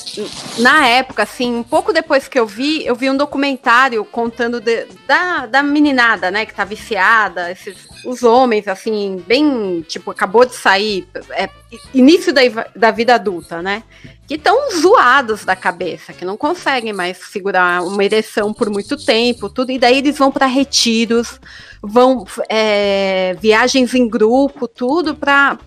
na 0.58 0.86
época, 0.86 1.22
assim, 1.22 1.54
um 1.56 1.62
pouco 1.62 1.92
depois 1.92 2.28
que 2.28 2.38
eu 2.38 2.46
vi, 2.46 2.84
eu 2.84 2.94
vi 2.94 3.10
um 3.10 3.16
documentário 3.16 4.04
contando 4.04 4.60
de, 4.60 4.86
da, 5.06 5.46
da 5.46 5.62
meninada, 5.62 6.30
né, 6.30 6.44
que 6.44 6.54
tá 6.54 6.64
viciada, 6.64 7.50
esses, 7.50 7.88
os 8.04 8.22
homens, 8.22 8.68
assim, 8.68 9.22
bem, 9.26 9.82
tipo, 9.88 10.10
acabou 10.10 10.44
de 10.44 10.54
sair, 10.54 11.08
é, 11.30 11.48
início 11.94 12.32
da, 12.32 12.42
da 12.76 12.90
vida 12.90 13.14
adulta, 13.14 13.62
né? 13.62 13.82
Que 14.26 14.34
estão 14.34 14.70
zoados 14.80 15.44
da 15.44 15.54
cabeça, 15.54 16.12
que 16.12 16.24
não 16.24 16.36
conseguem 16.36 16.92
mais 16.92 17.18
segurar 17.18 17.82
uma 17.82 18.04
ereção 18.04 18.52
por 18.52 18.70
muito 18.70 18.96
tempo, 18.96 19.50
tudo, 19.50 19.70
e 19.70 19.78
daí 19.78 19.98
eles 19.98 20.16
vão 20.16 20.32
para 20.32 20.46
retiros, 20.46 21.38
vão 21.82 22.24
é, 22.48 23.36
viagens 23.40 23.94
em 23.94 24.08
grupo, 24.08 24.66
tudo 24.66 25.14
para 25.14 25.58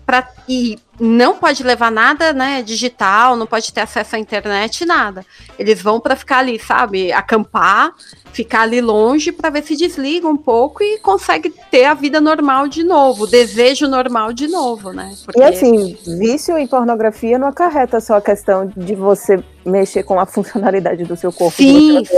e 0.48 0.78
não 1.00 1.36
pode 1.36 1.62
levar 1.62 1.90
nada, 1.90 2.32
né, 2.32 2.62
digital, 2.62 3.36
não 3.36 3.46
pode 3.46 3.72
ter 3.72 3.80
acesso 3.80 4.16
à 4.16 4.18
internet, 4.18 4.84
nada. 4.84 5.24
Eles 5.58 5.80
vão 5.80 6.00
para 6.00 6.16
ficar 6.16 6.38
ali, 6.38 6.58
sabe, 6.58 7.12
acampar, 7.12 7.92
ficar 8.32 8.62
ali 8.62 8.80
longe 8.80 9.32
para 9.32 9.50
ver 9.50 9.62
se 9.62 9.76
desliga 9.76 10.28
um 10.28 10.36
pouco 10.36 10.82
e 10.82 10.98
consegue 10.98 11.52
ter 11.70 11.84
a 11.84 11.94
vida 11.94 12.20
normal 12.20 12.68
de 12.68 12.82
novo, 12.82 13.24
o 13.24 13.26
desejo 13.26 13.86
normal 13.86 14.32
de 14.32 14.48
novo, 14.48 14.92
né? 14.92 15.14
Porque... 15.24 15.40
E 15.40 15.42
assim, 15.42 15.96
vício 16.18 16.56
em 16.58 16.66
pornografia 16.66 17.38
não 17.38 17.48
acarreta 17.48 18.00
só 18.00 18.16
a 18.16 18.20
questão 18.20 18.70
de 18.76 18.94
você 18.94 19.42
mexer 19.64 20.02
com 20.02 20.18
a 20.18 20.26
funcionalidade 20.26 21.04
do 21.04 21.16
seu 21.16 21.32
corpo, 21.32 21.56
sim, 21.56 22.02
de 22.02 22.10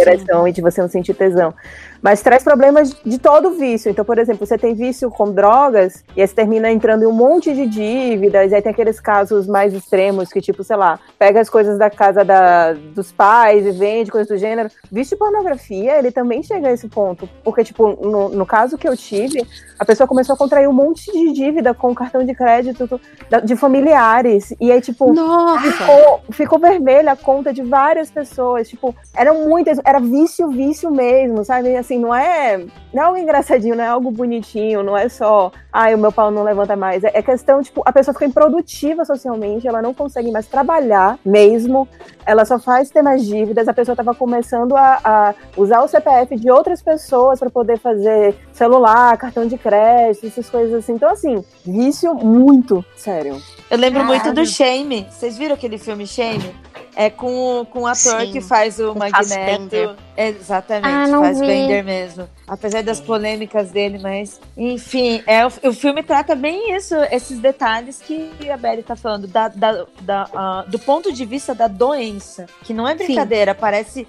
e 0.49 0.53
de 0.53 0.61
você 0.61 0.81
não 0.81 0.89
sentir 0.89 1.15
tesão. 1.15 1.55
Mas 2.03 2.23
traz 2.23 2.43
problemas 2.43 2.95
de 3.05 3.19
todo 3.19 3.51
vício. 3.53 3.91
Então, 3.91 4.05
por 4.05 4.19
exemplo, 4.19 4.47
você 4.47 4.57
tem 4.57 4.75
vício 4.75 5.11
com 5.11 5.33
drogas 5.33 6.03
e 6.17 6.23
aí 6.23 6.27
você 6.27 6.35
termina 6.35 6.71
entrando 6.71 7.03
em 7.03 7.07
um 7.07 7.13
monte 7.13 7.55
de 7.55 7.67
dívidas, 7.67 8.51
e 8.51 8.55
aí 8.55 8.63
tem 8.63 8.73
aqueles 8.73 9.01
casos 9.01 9.47
mais 9.47 9.75
extremos 9.75 10.33
que, 10.33 10.41
tipo, 10.41 10.65
sei 10.65 10.77
lá, 10.77 10.99
pega 11.19 11.41
as 11.41 11.51
coisas 11.51 11.79
da 11.79 11.91
casa 11.91 12.25
da, 12.25 12.73
dos 12.73 13.13
pais 13.13 13.67
e 13.67 13.71
vende, 13.71 14.11
coisas 14.11 14.29
do 14.29 14.37
gênero. 14.37 14.71
Vício 14.91 15.17
de 15.17 15.19
pornografia, 15.19 15.99
ele 15.99 16.11
também 16.11 16.43
chega 16.43 16.69
a 16.69 16.73
esse 16.73 16.89
ponto. 16.89 17.29
Porque, 17.45 17.65
tipo, 17.65 17.89
no, 17.89 18.29
no 18.31 18.47
caso 18.47 18.79
que 18.79 18.89
eu 18.89 18.97
tive, 18.97 19.47
a 19.79 19.85
pessoa 19.85 20.07
começou 20.07 20.35
a 20.35 20.39
contrair 20.39 20.69
um 20.69 20.73
monte 20.73 21.11
de 21.13 21.33
dívida 21.33 21.75
com 21.75 21.95
cartão 21.95 22.25
de 22.25 22.35
crédito 22.35 23.01
de 23.45 23.57
familiares. 23.57 24.55
E 24.61 24.71
aí, 24.73 24.81
tipo, 24.81 25.13
ficou, 25.61 26.21
ficou 26.31 26.59
vermelha 26.59 27.13
a 27.13 27.17
conta 27.17 27.53
de 27.53 27.63
várias 27.63 28.11
pessoas. 28.11 28.69
Tipo, 28.69 28.95
eram 29.15 29.47
muitas, 29.49 29.79
era 29.85 29.99
vício, 29.99 30.49
vício 30.49 30.91
mesmo, 30.91 31.45
sabe? 31.45 31.77
Assim, 31.77 31.90
não 31.99 32.15
é, 32.15 32.59
não 32.93 33.03
é 33.03 33.07
algo 33.07 33.19
engraçadinho, 33.19 33.77
não 33.77 33.85
é 33.85 33.87
algo 33.87 34.11
bonitinho, 34.11 34.83
não 34.83 34.97
é 34.97 35.09
só, 35.09 35.53
ai, 35.73 35.95
o 35.95 35.99
meu 35.99 36.13
pau 36.13 36.31
não 36.31 36.43
levanta 36.43 36.77
mais. 36.77 37.05
É, 37.05 37.11
é 37.15 37.23
questão, 37.23 37.63
tipo, 37.63 37.83
a 37.85 37.93
pessoa 37.93 38.13
fica 38.13 38.27
improdutiva 38.27 39.05
socialmente, 39.05 39.67
ela 39.67 39.83
não 39.83 39.95
consegue 39.95 40.31
mais 40.31 40.47
trabalhar 40.47 41.19
mesmo, 41.25 41.89
ela 42.25 42.45
só 42.45 42.59
faz 42.59 42.91
ter 42.91 43.03
mais 43.03 43.25
dívidas, 43.25 43.69
a 43.69 43.75
pessoa 43.75 43.95
estava 43.95 44.15
começando 44.15 44.77
a, 44.77 45.01
a, 45.03 45.35
usar 45.57 45.83
o 45.83 45.89
CPF 45.89 46.37
de 46.37 46.51
outras 46.51 46.83
pessoas 46.83 47.39
para 47.39 47.51
poder 47.51 47.79
fazer 47.79 48.35
celular, 48.53 49.17
cartão 49.17 49.47
de 49.47 49.57
crédito, 49.57 50.27
essas 50.27 50.49
coisas 50.49 50.75
assim. 50.75 50.93
Então, 50.93 51.11
assim, 51.11 51.45
vício 51.65 52.15
muito 52.15 52.85
sério. 52.97 53.41
Eu 53.71 53.79
lembro 53.79 54.01
Caralho. 54.01 54.23
muito 54.23 54.35
do 54.35 54.47
Shame. 54.47 55.07
Vocês 55.11 55.37
viram 55.37 55.55
aquele 55.55 55.79
filme 55.79 56.07
Shame? 56.07 56.55
É 56.95 57.09
com, 57.09 57.67
com 57.71 57.83
o 57.83 57.87
ator 57.87 58.21
Sim, 58.21 58.33
que 58.33 58.41
faz 58.41 58.79
o 58.81 58.95
Magneto. 58.95 59.97
Exatamente, 60.17 60.87
ah, 60.87 61.19
faz 61.19 61.41
Bender 61.41 61.85
mesmo. 61.85 62.29
Apesar 62.47 62.83
das 62.83 63.01
polêmicas 63.01 63.71
dele, 63.71 63.99
mas 63.99 64.41
enfim, 64.57 65.23
é, 65.27 65.47
o, 65.47 65.51
o 65.69 65.73
filme 65.73 66.03
trata 66.03 66.35
bem 66.35 66.75
isso, 66.77 66.95
esses 67.11 67.39
detalhes 67.39 68.01
que 68.01 68.31
a 68.51 68.57
Belly 68.57 68.83
tá 68.83 68.97
falando, 68.97 69.27
da, 69.27 69.49
da, 69.49 69.87
da 70.01 70.25
uh, 70.25 70.71
do 70.71 70.79
ponto 70.79 71.13
de 71.13 71.25
vista 71.25 71.55
da 71.55 71.69
doença, 71.69 72.47
que 72.63 72.75
não 72.75 72.87
é 72.87 72.95
brincadeira, 72.95 73.55
Sim. 73.55 73.59
parece 73.61 74.09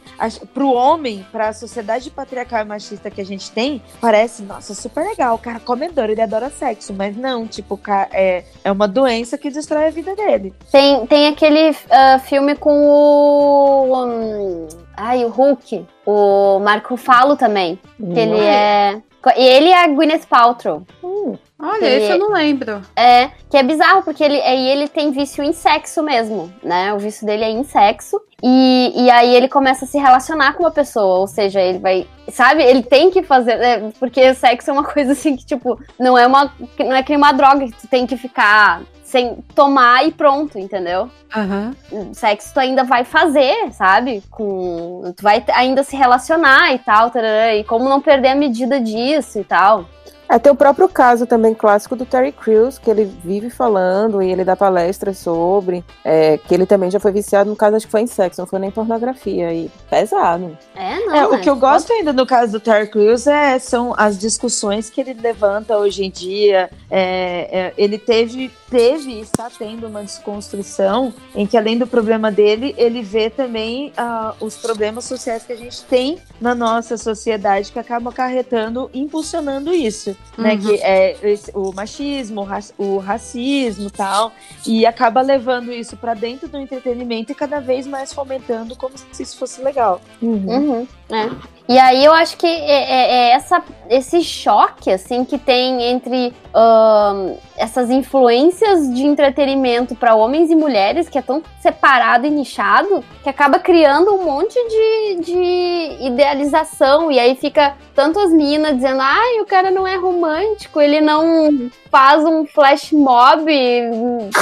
pro 0.53 0.71
homem, 0.71 1.25
pra 1.31 1.53
sociedade 1.53 2.09
patriarcal 2.09 2.61
e 2.61 2.65
machista 2.65 3.09
que 3.09 3.21
a 3.21 3.25
gente 3.25 3.51
tem, 3.51 3.81
parece, 3.99 4.41
nossa, 4.43 4.73
super 4.73 5.05
legal, 5.05 5.35
o 5.35 5.39
cara 5.39 5.59
comedor, 5.59 6.09
ele 6.09 6.21
adora 6.21 6.49
sexo, 6.49 6.93
mas 6.93 7.15
não, 7.15 7.47
tipo, 7.47 7.79
é, 8.11 8.43
é 8.63 8.71
uma 8.71 8.87
doença 8.87 9.37
que 9.37 9.49
destrói 9.49 9.87
a 9.87 9.91
vida 9.91 10.15
dele. 10.15 10.53
Tem, 10.71 11.05
tem 11.07 11.27
aquele 11.27 11.71
uh, 11.71 12.19
filme 12.25 12.55
com 12.55 12.85
o. 12.85 14.05
Um, 14.05 14.80
ai, 14.95 15.25
o 15.25 15.29
Hulk. 15.29 15.85
O 16.05 16.59
Marco 16.59 16.97
Falo 16.97 17.35
também. 17.35 17.79
Que 17.97 18.19
ele 18.19 18.39
é. 18.39 19.01
E 19.37 19.43
ele 19.43 19.69
é 19.69 19.83
a 19.83 19.87
Gwyneth 19.87 20.25
Paltrow. 20.27 20.83
Hum. 21.03 21.37
Olha, 21.63 21.85
esse 21.85 22.11
eu 22.11 22.17
não 22.17 22.33
lembro. 22.33 22.81
É, 22.95 23.29
que 23.47 23.55
é 23.55 23.61
bizarro, 23.61 24.01
porque 24.01 24.23
ele, 24.23 24.41
aí 24.41 24.67
ele 24.67 24.87
tem 24.87 25.11
vício 25.11 25.43
em 25.43 25.53
sexo 25.53 26.01
mesmo, 26.01 26.51
né? 26.63 26.91
O 26.91 26.97
vício 26.97 27.23
dele 27.23 27.43
é 27.43 27.49
em 27.51 27.63
sexo. 27.63 28.19
E, 28.41 28.91
e 28.95 29.11
aí 29.11 29.35
ele 29.35 29.47
começa 29.47 29.85
a 29.85 29.87
se 29.87 29.99
relacionar 29.99 30.53
com 30.53 30.63
uma 30.63 30.71
pessoa, 30.71 31.19
ou 31.19 31.27
seja, 31.27 31.61
ele 31.61 31.77
vai. 31.77 32.07
Sabe, 32.29 32.63
ele 32.63 32.81
tem 32.81 33.11
que 33.11 33.21
fazer. 33.21 33.61
É, 33.61 33.91
porque 33.99 34.33
sexo 34.33 34.71
é 34.71 34.73
uma 34.73 34.83
coisa 34.91 35.11
assim 35.11 35.35
que, 35.35 35.45
tipo, 35.45 35.79
não 35.99 36.17
é 36.17 36.25
uma. 36.25 36.51
Não 36.79 36.95
é 36.95 37.03
que 37.03 37.15
uma 37.15 37.31
droga 37.31 37.67
que 37.67 37.79
tu 37.79 37.87
tem 37.87 38.07
que 38.07 38.17
ficar 38.17 38.81
sem 39.11 39.35
tomar 39.53 40.07
e 40.07 40.11
pronto, 40.11 40.57
entendeu? 40.57 41.09
Uhum. 41.35 42.13
Sexo 42.13 42.53
tu 42.53 42.59
ainda 42.61 42.85
vai 42.85 43.03
fazer, 43.03 43.71
sabe? 43.73 44.23
Com, 44.31 45.13
tu 45.15 45.21
vai 45.21 45.43
ainda 45.53 45.83
se 45.83 45.97
relacionar 45.97 46.73
e 46.73 46.79
tal, 46.79 47.11
tarará, 47.11 47.53
e 47.53 47.63
como 47.65 47.89
não 47.89 47.99
perder 47.99 48.29
a 48.29 48.35
medida 48.35 48.79
disso 48.79 49.37
e 49.39 49.43
tal. 49.43 49.85
É, 50.31 50.39
tem 50.39 50.49
o 50.49 50.55
próprio 50.55 50.87
caso 50.87 51.25
também 51.25 51.53
clássico 51.53 51.93
do 51.93 52.05
Terry 52.05 52.31
Crews, 52.31 52.79
que 52.79 52.89
ele 52.89 53.03
vive 53.03 53.49
falando 53.49 54.23
e 54.23 54.31
ele 54.31 54.45
dá 54.45 54.55
palestras 54.55 55.17
sobre, 55.17 55.83
é, 56.05 56.37
que 56.37 56.53
ele 56.53 56.65
também 56.65 56.89
já 56.89 57.01
foi 57.01 57.11
viciado, 57.11 57.49
no 57.49 57.55
caso 57.57 57.75
acho 57.75 57.85
que 57.85 57.91
foi 57.91 57.99
em 57.99 58.07
sexo, 58.07 58.39
não 58.39 58.47
foi 58.47 58.59
nem 58.59 58.71
pornografia, 58.71 59.53
e 59.53 59.69
pesado. 59.89 60.57
É, 60.73 60.99
não. 61.01 61.15
É, 61.17 61.27
o 61.27 61.41
que 61.41 61.49
eu 61.49 61.57
gosto 61.57 61.91
ainda 61.91 62.13
no 62.13 62.25
caso 62.25 62.53
do 62.53 62.59
Terry 62.61 62.87
Crews 62.87 63.27
é, 63.27 63.59
são 63.59 63.93
as 63.97 64.17
discussões 64.17 64.89
que 64.89 65.01
ele 65.01 65.13
levanta 65.15 65.77
hoje 65.77 66.05
em 66.05 66.09
dia. 66.09 66.69
É, 66.89 67.49
é, 67.51 67.73
ele 67.77 67.97
teve, 67.97 68.49
teve 68.69 69.11
e 69.11 69.19
está 69.19 69.49
tendo 69.49 69.87
uma 69.87 70.01
desconstrução 70.01 71.13
em 71.35 71.45
que 71.45 71.57
além 71.57 71.77
do 71.77 71.85
problema 71.85 72.31
dele, 72.31 72.73
ele 72.77 73.01
vê 73.01 73.29
também 73.29 73.91
uh, 73.97 74.33
os 74.39 74.55
problemas 74.55 75.03
sociais 75.03 75.43
que 75.43 75.51
a 75.51 75.57
gente 75.57 75.83
tem 75.83 76.19
na 76.39 76.55
nossa 76.55 76.95
sociedade 76.95 77.69
que 77.69 77.79
acabam 77.79 78.13
acarretando, 78.13 78.89
impulsionando 78.93 79.73
isso. 79.73 80.15
Né? 80.37 80.57
Que 80.57 80.75
é 80.81 81.17
esse, 81.23 81.51
o 81.53 81.71
machismo, 81.73 82.41
o, 82.41 82.43
ra 82.43 82.59
o 82.77 82.97
racismo 82.97 83.87
e 83.87 83.91
tal. 83.91 84.31
E 84.65 84.85
acaba 84.85 85.21
levando 85.21 85.71
isso 85.71 85.97
para 85.97 86.13
dentro 86.13 86.47
do 86.47 86.57
entretenimento 86.57 87.31
e 87.31 87.35
cada 87.35 87.59
vez 87.59 87.85
mais 87.85 88.13
fomentando 88.13 88.75
como 88.75 88.97
se 88.97 89.23
isso 89.23 89.37
fosse 89.37 89.61
legal. 89.61 90.01
Uhum. 90.21 90.87
É. 91.11 91.51
E 91.71 91.79
aí 91.79 92.03
eu 92.03 92.11
acho 92.11 92.35
que 92.35 92.45
é, 92.45 92.51
é, 92.51 93.13
é 93.13 93.31
essa, 93.31 93.63
esse 93.89 94.21
choque 94.23 94.91
assim 94.91 95.23
que 95.23 95.37
tem 95.37 95.81
entre 95.83 96.33
uh, 96.53 97.37
essas 97.55 97.89
influências 97.89 98.93
de 98.93 99.03
entretenimento 99.03 99.95
para 99.95 100.13
homens 100.13 100.51
e 100.51 100.55
mulheres, 100.55 101.07
que 101.07 101.17
é 101.17 101.21
tão 101.21 101.41
separado 101.61 102.27
e 102.27 102.29
nichado, 102.29 103.03
que 103.23 103.29
acaba 103.29 103.57
criando 103.57 104.13
um 104.13 104.25
monte 104.25 104.55
de, 104.55 105.21
de 105.23 106.05
idealização. 106.07 107.09
E 107.09 107.17
aí 107.17 107.35
fica 107.35 107.77
tanto 107.95 108.19
as 108.19 108.31
meninas 108.31 108.75
dizendo, 108.75 108.99
ai, 109.01 109.39
o 109.39 109.45
cara 109.45 109.71
não 109.71 109.87
é 109.87 109.95
romântico, 109.95 110.81
ele 110.81 110.99
não 110.99 111.71
faz 111.91 112.23
um 112.23 112.45
flash 112.45 112.93
mob 112.93 113.51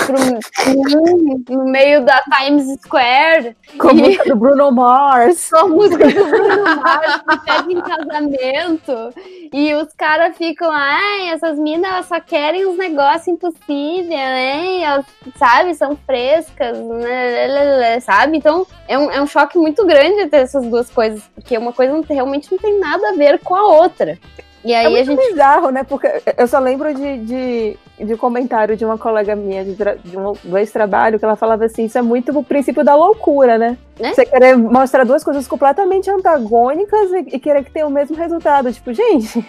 pro, 0.06 1.58
no 1.58 1.65
meio 1.65 2.06
da 2.06 2.22
Times 2.38 2.79
Square. 2.82 3.58
Com 3.77 3.89
a 3.89 3.94
música 3.94 4.25
do 4.25 4.36
Bruno 4.36 4.72
Mars. 4.72 5.50
Com 5.50 5.58
a 5.58 5.68
música 5.68 6.08
do 6.08 6.25
Bruno 6.25 6.75
Mars, 6.75 7.24
que 7.27 7.46
pede 7.46 7.74
em 7.74 7.82
casamento. 7.82 9.13
E 9.51 9.74
os 9.74 9.91
caras 9.94 10.38
ficam, 10.38 10.70
ai, 10.72 11.29
essas 11.29 11.58
minas 11.58 12.06
só 12.06 12.20
querem 12.20 12.68
uns 12.68 12.77
negócios 12.77 13.27
impossíveis, 13.27 14.08
né? 14.08 14.82
Elas, 14.82 15.06
sabe, 15.36 15.74
são 15.74 15.98
frescas, 16.06 16.77
né? 16.77 18.00
sabe? 18.00 18.38
Então 18.38 18.68
é 18.88 18.98
um, 18.98 19.10
é 19.10 19.22
um 19.22 19.27
choque 19.27 19.58
muito 19.58 19.86
grande 19.88 20.27
ter 20.27 20.38
essas 20.38 20.65
duas 20.68 20.89
coisas, 20.89 21.24
porque 21.34 21.58
uma 21.58 21.74
coisa 21.74 22.00
realmente 22.08 22.51
não 22.51 22.60
tem 22.60 22.79
nada 22.79 23.10
a 23.10 23.13
ver 23.13 23.39
com 23.39 23.56
a 23.56 23.65
outra. 23.65 24.20
E 24.63 24.74
aí 24.74 24.86
é 24.86 24.89
muito 24.89 25.12
a 25.12 25.16
gente. 25.16 25.30
bizarro, 25.30 25.70
né? 25.70 25.84
Porque 25.84 26.08
eu 26.38 26.48
só 26.48 26.60
lembro 26.60 26.94
de, 26.94 27.18
de, 27.20 27.78
de 27.98 28.18
comentário 28.18 28.75
de 28.75 28.84
uma 28.84 28.98
colega 28.98 29.36
minha 29.36 29.63
de, 29.63 29.75
de 29.75 30.18
um, 30.18 30.34
do 30.44 30.58
ex-trabalho 30.58 31.18
que 31.18 31.24
ela 31.24 31.36
falava 31.36 31.66
assim: 31.66 31.86
isso 31.86 31.98
é 31.98 32.01
muito 32.01 32.38
o 32.38 32.44
princípio 32.44 32.84
da 32.84 32.96
loucura, 32.96 33.58
né? 33.58 33.78
né? 34.00 34.13
Você 34.13 34.25
querer 34.25 34.58
mostrar 34.58 35.06
duas 35.06 35.24
coisas 35.24 35.48
completamente 35.48 36.10
antagônicas 36.10 37.12
e, 37.12 37.36
e, 37.36 37.39
querer 37.39 37.63
que 37.63 37.72
tenha 37.72 37.88
o 37.88 37.92
mesmo 37.92 38.16
resultado. 38.16 38.72
Tipo, 38.72 38.94
gente. 38.94 39.46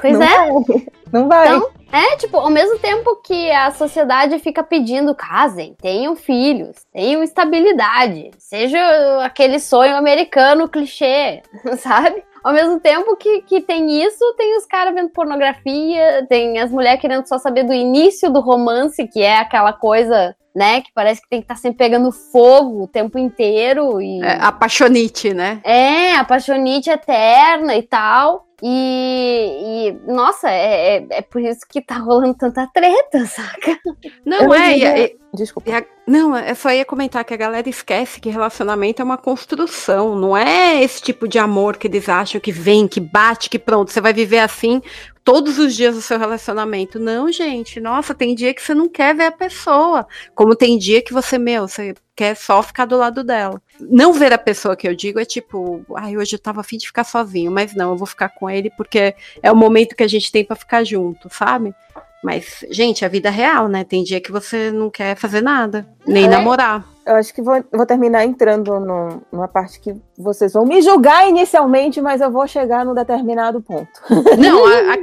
Pois 0.00 0.18
não 0.18 0.22
é. 0.22 0.36
Vai, 0.36 0.86
não 1.12 1.28
vai. 1.28 1.46
Então, 1.48 1.70
é, 1.92 2.16
tipo, 2.16 2.36
ao 2.36 2.50
mesmo 2.50 2.78
tempo 2.78 3.16
que 3.24 3.50
a 3.50 3.70
sociedade 3.70 4.38
fica 4.38 4.62
pedindo 4.62 5.14
casem, 5.14 5.76
tenham 5.80 6.14
filhos, 6.14 6.76
tenham 6.92 7.22
estabilidade, 7.22 8.30
seja 8.38 8.78
aquele 9.24 9.58
sonho 9.58 9.96
americano 9.96 10.68
clichê, 10.68 11.42
sabe? 11.78 12.22
Ao 12.46 12.52
mesmo 12.52 12.78
tempo 12.78 13.16
que, 13.16 13.42
que 13.42 13.60
tem 13.60 14.04
isso, 14.04 14.24
tem 14.38 14.56
os 14.56 14.64
caras 14.66 14.94
vendo 14.94 15.10
pornografia, 15.10 16.24
tem 16.28 16.60
as 16.60 16.70
mulheres 16.70 17.00
querendo 17.00 17.26
só 17.26 17.38
saber 17.38 17.64
do 17.64 17.74
início 17.74 18.32
do 18.32 18.38
romance, 18.38 19.04
que 19.08 19.20
é 19.20 19.38
aquela 19.38 19.72
coisa 19.72 20.32
né? 20.54 20.80
Que 20.80 20.90
parece 20.94 21.20
que 21.20 21.28
tem 21.28 21.40
que 21.40 21.44
estar 21.44 21.56
tá 21.56 21.60
sempre 21.60 21.76
pegando 21.76 22.10
fogo 22.12 22.84
o 22.84 22.86
tempo 22.86 23.18
inteiro. 23.18 24.00
E... 24.00 24.22
É, 24.22 24.38
apaixonite, 24.40 25.34
né? 25.34 25.60
É, 25.64 26.14
apaixonite 26.14 26.88
eterna 26.88 27.74
e 27.74 27.82
tal. 27.82 28.45
E, 28.62 29.88
e 29.88 30.10
nossa, 30.10 30.50
é, 30.50 30.96
é, 30.96 31.06
é, 31.10 31.22
por 31.22 31.42
isso 31.42 31.60
que 31.68 31.82
tá 31.82 31.98
rolando 31.98 32.34
tanta 32.34 32.66
treta, 32.72 33.26
saca? 33.26 33.78
Não, 34.24 34.52
é. 34.54 34.78
E, 34.78 35.16
Desculpa. 35.36 35.70
A, 35.70 35.84
não, 36.06 36.34
é 36.34 36.54
só 36.54 36.70
ia 36.70 36.84
comentar 36.84 37.24
que 37.24 37.34
a 37.34 37.36
galera 37.36 37.68
esquece 37.68 38.20
que 38.20 38.30
relacionamento 38.30 39.02
é 39.02 39.04
uma 39.04 39.18
construção, 39.18 40.16
não 40.16 40.36
é 40.36 40.82
esse 40.82 41.02
tipo 41.02 41.28
de 41.28 41.38
amor 41.38 41.76
que 41.76 41.86
eles 41.86 42.08
acham 42.08 42.40
que 42.40 42.50
vem, 42.50 42.88
que 42.88 43.00
bate, 43.00 43.50
que 43.50 43.58
pronto, 43.58 43.92
você 43.92 44.00
vai 44.00 44.14
viver 44.14 44.38
assim 44.38 44.80
todos 45.22 45.58
os 45.58 45.74
dias 45.74 45.94
do 45.94 46.00
seu 46.00 46.18
relacionamento. 46.18 46.98
Não, 46.98 47.30
gente, 47.30 47.80
nossa, 47.80 48.14
tem 48.14 48.34
dia 48.34 48.54
que 48.54 48.62
você 48.62 48.72
não 48.72 48.88
quer 48.88 49.14
ver 49.14 49.26
a 49.26 49.32
pessoa, 49.32 50.06
como 50.34 50.56
tem 50.56 50.78
dia 50.78 51.02
que 51.02 51.12
você, 51.12 51.36
meu, 51.36 51.68
você 51.68 51.94
quer 52.14 52.34
só 52.34 52.62
ficar 52.62 52.86
do 52.86 52.96
lado 52.96 53.22
dela. 53.22 53.60
Não 53.80 54.12
ver 54.12 54.32
a 54.32 54.38
pessoa 54.38 54.76
que 54.76 54.88
eu 54.88 54.94
digo 54.94 55.18
é 55.18 55.24
tipo, 55.24 55.84
ai, 55.94 56.16
hoje 56.16 56.36
eu 56.36 56.38
tava 56.38 56.60
afim 56.60 56.76
de 56.78 56.86
ficar 56.86 57.04
sozinho, 57.04 57.50
mas 57.50 57.74
não, 57.74 57.90
eu 57.90 57.96
vou 57.96 58.06
ficar 58.06 58.28
com 58.30 58.48
ele 58.48 58.70
porque 58.76 59.14
é 59.42 59.52
o 59.52 59.56
momento 59.56 59.94
que 59.96 60.02
a 60.02 60.08
gente 60.08 60.30
tem 60.32 60.44
para 60.44 60.56
ficar 60.56 60.84
junto, 60.84 61.28
sabe? 61.32 61.74
Mas, 62.22 62.64
gente, 62.70 63.04
a 63.04 63.08
vida 63.08 63.28
é 63.28 63.32
real, 63.32 63.68
né? 63.68 63.84
Tem 63.84 64.02
dia 64.02 64.20
que 64.20 64.32
você 64.32 64.70
não 64.72 64.90
quer 64.90 65.16
fazer 65.16 65.40
nada, 65.40 65.86
nem 66.06 66.24
é. 66.24 66.28
namorar. 66.28 66.84
Eu 67.06 67.14
acho 67.14 67.32
que 67.32 67.40
vou, 67.40 67.64
vou 67.72 67.86
terminar 67.86 68.24
entrando 68.24 68.80
no, 68.80 69.22
numa 69.30 69.46
parte 69.46 69.78
que 69.78 69.94
vocês 70.18 70.52
vão 70.52 70.66
me 70.66 70.82
julgar 70.82 71.28
inicialmente, 71.28 72.00
mas 72.00 72.20
eu 72.20 72.28
vou 72.28 72.44
chegar 72.48 72.84
num 72.84 72.94
determinado 72.94 73.62
ponto. 73.62 73.88
Não, 74.36 74.66
a, 74.66 74.94
a, 74.94 74.96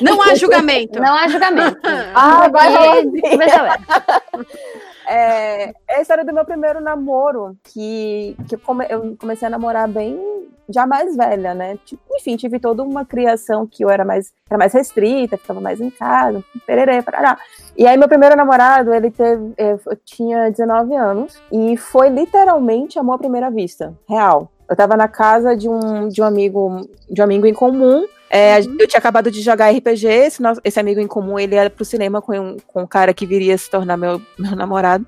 não 0.00 0.22
há 0.22 0.34
julgamento. 0.36 1.00
Não 1.00 1.12
há 1.12 1.26
julgamento. 1.26 1.78
ah, 2.14 2.44
agora 2.44 3.02
é, 5.08 5.72
é 5.88 5.96
a 5.96 6.00
história 6.00 6.24
do 6.24 6.34
meu 6.34 6.44
primeiro 6.44 6.80
namoro, 6.80 7.56
que, 7.64 8.36
que 8.48 8.54
eu, 8.54 8.58
come, 8.58 8.86
eu 8.88 9.16
comecei 9.18 9.46
a 9.46 9.50
namorar 9.50 9.88
bem 9.88 10.20
já 10.68 10.86
mais 10.86 11.16
velha, 11.16 11.54
né? 11.54 11.78
Tipo, 11.84 12.02
enfim, 12.14 12.36
tive 12.36 12.60
toda 12.60 12.82
uma 12.82 13.04
criação 13.04 13.66
que 13.66 13.82
eu 13.82 13.88
era 13.88 14.04
mais, 14.04 14.32
era 14.48 14.58
mais 14.58 14.72
restrita, 14.74 15.38
ficava 15.38 15.60
mais 15.60 15.80
em 15.80 15.88
casa, 15.88 16.44
pererê, 16.66 17.00
parará. 17.00 17.38
E 17.76 17.86
aí 17.86 17.96
meu 17.96 18.08
primeiro 18.08 18.36
namorado, 18.36 18.92
ele 18.92 19.10
teve, 19.10 19.54
eu 19.56 19.80
tinha 20.04 20.50
19 20.50 20.94
anos, 20.94 21.40
e 21.50 21.76
foi 21.76 22.10
literalmente 22.10 22.98
amor 22.98 23.14
à 23.14 23.18
primeira 23.18 23.50
vista, 23.50 23.94
real. 24.06 24.50
Eu 24.68 24.76
tava 24.76 24.96
na 24.96 25.08
casa 25.08 25.56
de 25.56 25.68
um, 25.68 26.08
de 26.08 26.20
um 26.20 26.24
amigo, 26.24 26.86
de 27.08 27.22
um 27.22 27.24
amigo 27.24 27.46
em 27.46 27.54
comum, 27.54 28.06
é, 28.30 28.58
uhum. 28.58 28.76
Eu 28.78 28.86
tinha 28.86 28.98
acabado 28.98 29.30
de 29.30 29.40
jogar 29.40 29.70
RPG, 29.70 30.06
esse, 30.06 30.42
nosso, 30.42 30.60
esse 30.62 30.78
amigo 30.78 31.00
em 31.00 31.06
comum, 31.06 31.38
ele 31.38 31.54
ia 31.54 31.70
pro 31.70 31.84
cinema 31.84 32.20
com 32.20 32.38
um, 32.38 32.56
com 32.66 32.82
um 32.82 32.86
cara 32.86 33.14
que 33.14 33.26
viria 33.26 33.56
se 33.56 33.70
tornar 33.70 33.96
meu, 33.96 34.20
meu 34.38 34.54
namorado. 34.54 35.06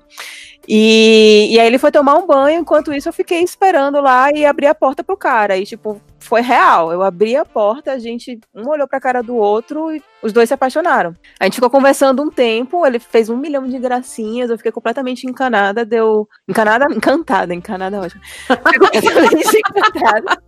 E, 0.67 1.49
e 1.51 1.59
aí 1.59 1.65
ele 1.65 1.79
foi 1.79 1.91
tomar 1.91 2.15
um 2.15 2.25
banho, 2.25 2.59
enquanto 2.59 2.93
isso 2.93 3.09
eu 3.09 3.13
fiquei 3.13 3.41
esperando 3.41 3.99
lá 3.99 4.31
e 4.31 4.45
abri 4.45 4.67
a 4.67 4.75
porta 4.75 5.03
pro 5.03 5.17
cara. 5.17 5.57
E, 5.57 5.65
tipo, 5.65 5.99
foi 6.19 6.41
real. 6.41 6.91
Eu 6.91 7.01
abri 7.01 7.35
a 7.35 7.43
porta, 7.43 7.91
a 7.91 7.99
gente, 7.99 8.39
um 8.53 8.69
olhou 8.69 8.87
pra 8.87 8.99
cara 8.99 9.21
do 9.21 9.35
outro 9.35 9.93
e 9.93 10.01
os 10.21 10.31
dois 10.31 10.47
se 10.47 10.53
apaixonaram. 10.53 11.15
A 11.39 11.45
gente 11.45 11.55
ficou 11.55 11.69
conversando 11.69 12.21
um 12.21 12.29
tempo, 12.29 12.85
ele 12.85 12.99
fez 12.99 13.27
um 13.29 13.37
milhão 13.37 13.67
de 13.67 13.77
gracinhas, 13.79 14.49
eu 14.49 14.57
fiquei 14.57 14.71
completamente 14.71 15.25
encanada, 15.25 15.83
deu. 15.83 16.27
Encanada? 16.47 16.85
Encantada, 16.93 17.53
encanada 17.53 17.97
é 17.97 17.99
ótimo. 17.99 18.21
Fiquei 18.23 18.79
completamente 18.79 19.57
encantada. 19.57 20.43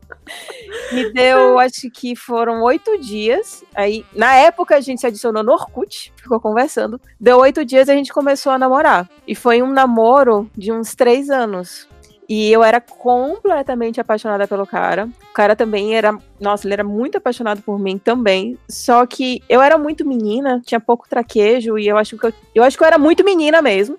Me 0.92 1.12
deu, 1.12 1.58
acho 1.60 1.90
que 1.90 2.16
foram 2.16 2.62
oito 2.64 2.98
dias. 3.00 3.64
Aí, 3.76 4.06
na 4.16 4.36
época, 4.36 4.76
a 4.76 4.82
gente 4.82 5.02
se 5.02 5.08
adicionou 5.08 5.44
no 5.44 5.52
Orkut, 5.54 6.14
ficou 6.16 6.40
conversando. 6.40 7.00
Deu 7.20 7.40
oito 7.40 7.66
dias 7.66 7.88
e 7.88 7.92
a 7.92 7.96
gente 7.96 8.14
começou 8.14 8.52
a 8.52 8.60
namorar. 8.60 9.10
E 9.28 9.36
foi 9.36 9.62
um 9.62 9.72
namoro 9.72 10.50
de 10.56 10.72
uns 10.72 10.96
três 10.96 11.30
anos. 11.30 11.88
E 12.28 12.52
eu 12.52 12.64
era 12.64 12.80
completamente 12.80 14.00
apaixonada 14.00 14.48
pelo 14.48 14.66
cara. 14.66 15.10
O 15.30 15.34
cara 15.34 15.56
também 15.56 15.96
era. 15.96 16.18
Nossa, 16.40 16.66
ele 16.66 16.74
era 16.74 16.84
muito 16.84 17.18
apaixonado 17.18 17.62
por 17.62 17.78
mim 17.78 17.98
também. 17.98 18.58
Só 18.68 19.06
que 19.06 19.42
eu 19.50 19.62
era 19.62 19.78
muito 19.78 20.08
menina, 20.08 20.62
tinha 20.66 20.80
pouco 20.80 21.08
traquejo, 21.08 21.78
e 21.78 21.88
eu 21.88 21.98
acho 21.98 22.18
que 22.18 22.26
eu, 22.26 22.34
eu 22.56 22.64
acho 22.64 22.78
que 22.78 22.84
eu 22.84 22.88
era 22.88 22.98
muito 22.98 23.24
menina 23.24 23.62
mesmo. 23.62 23.98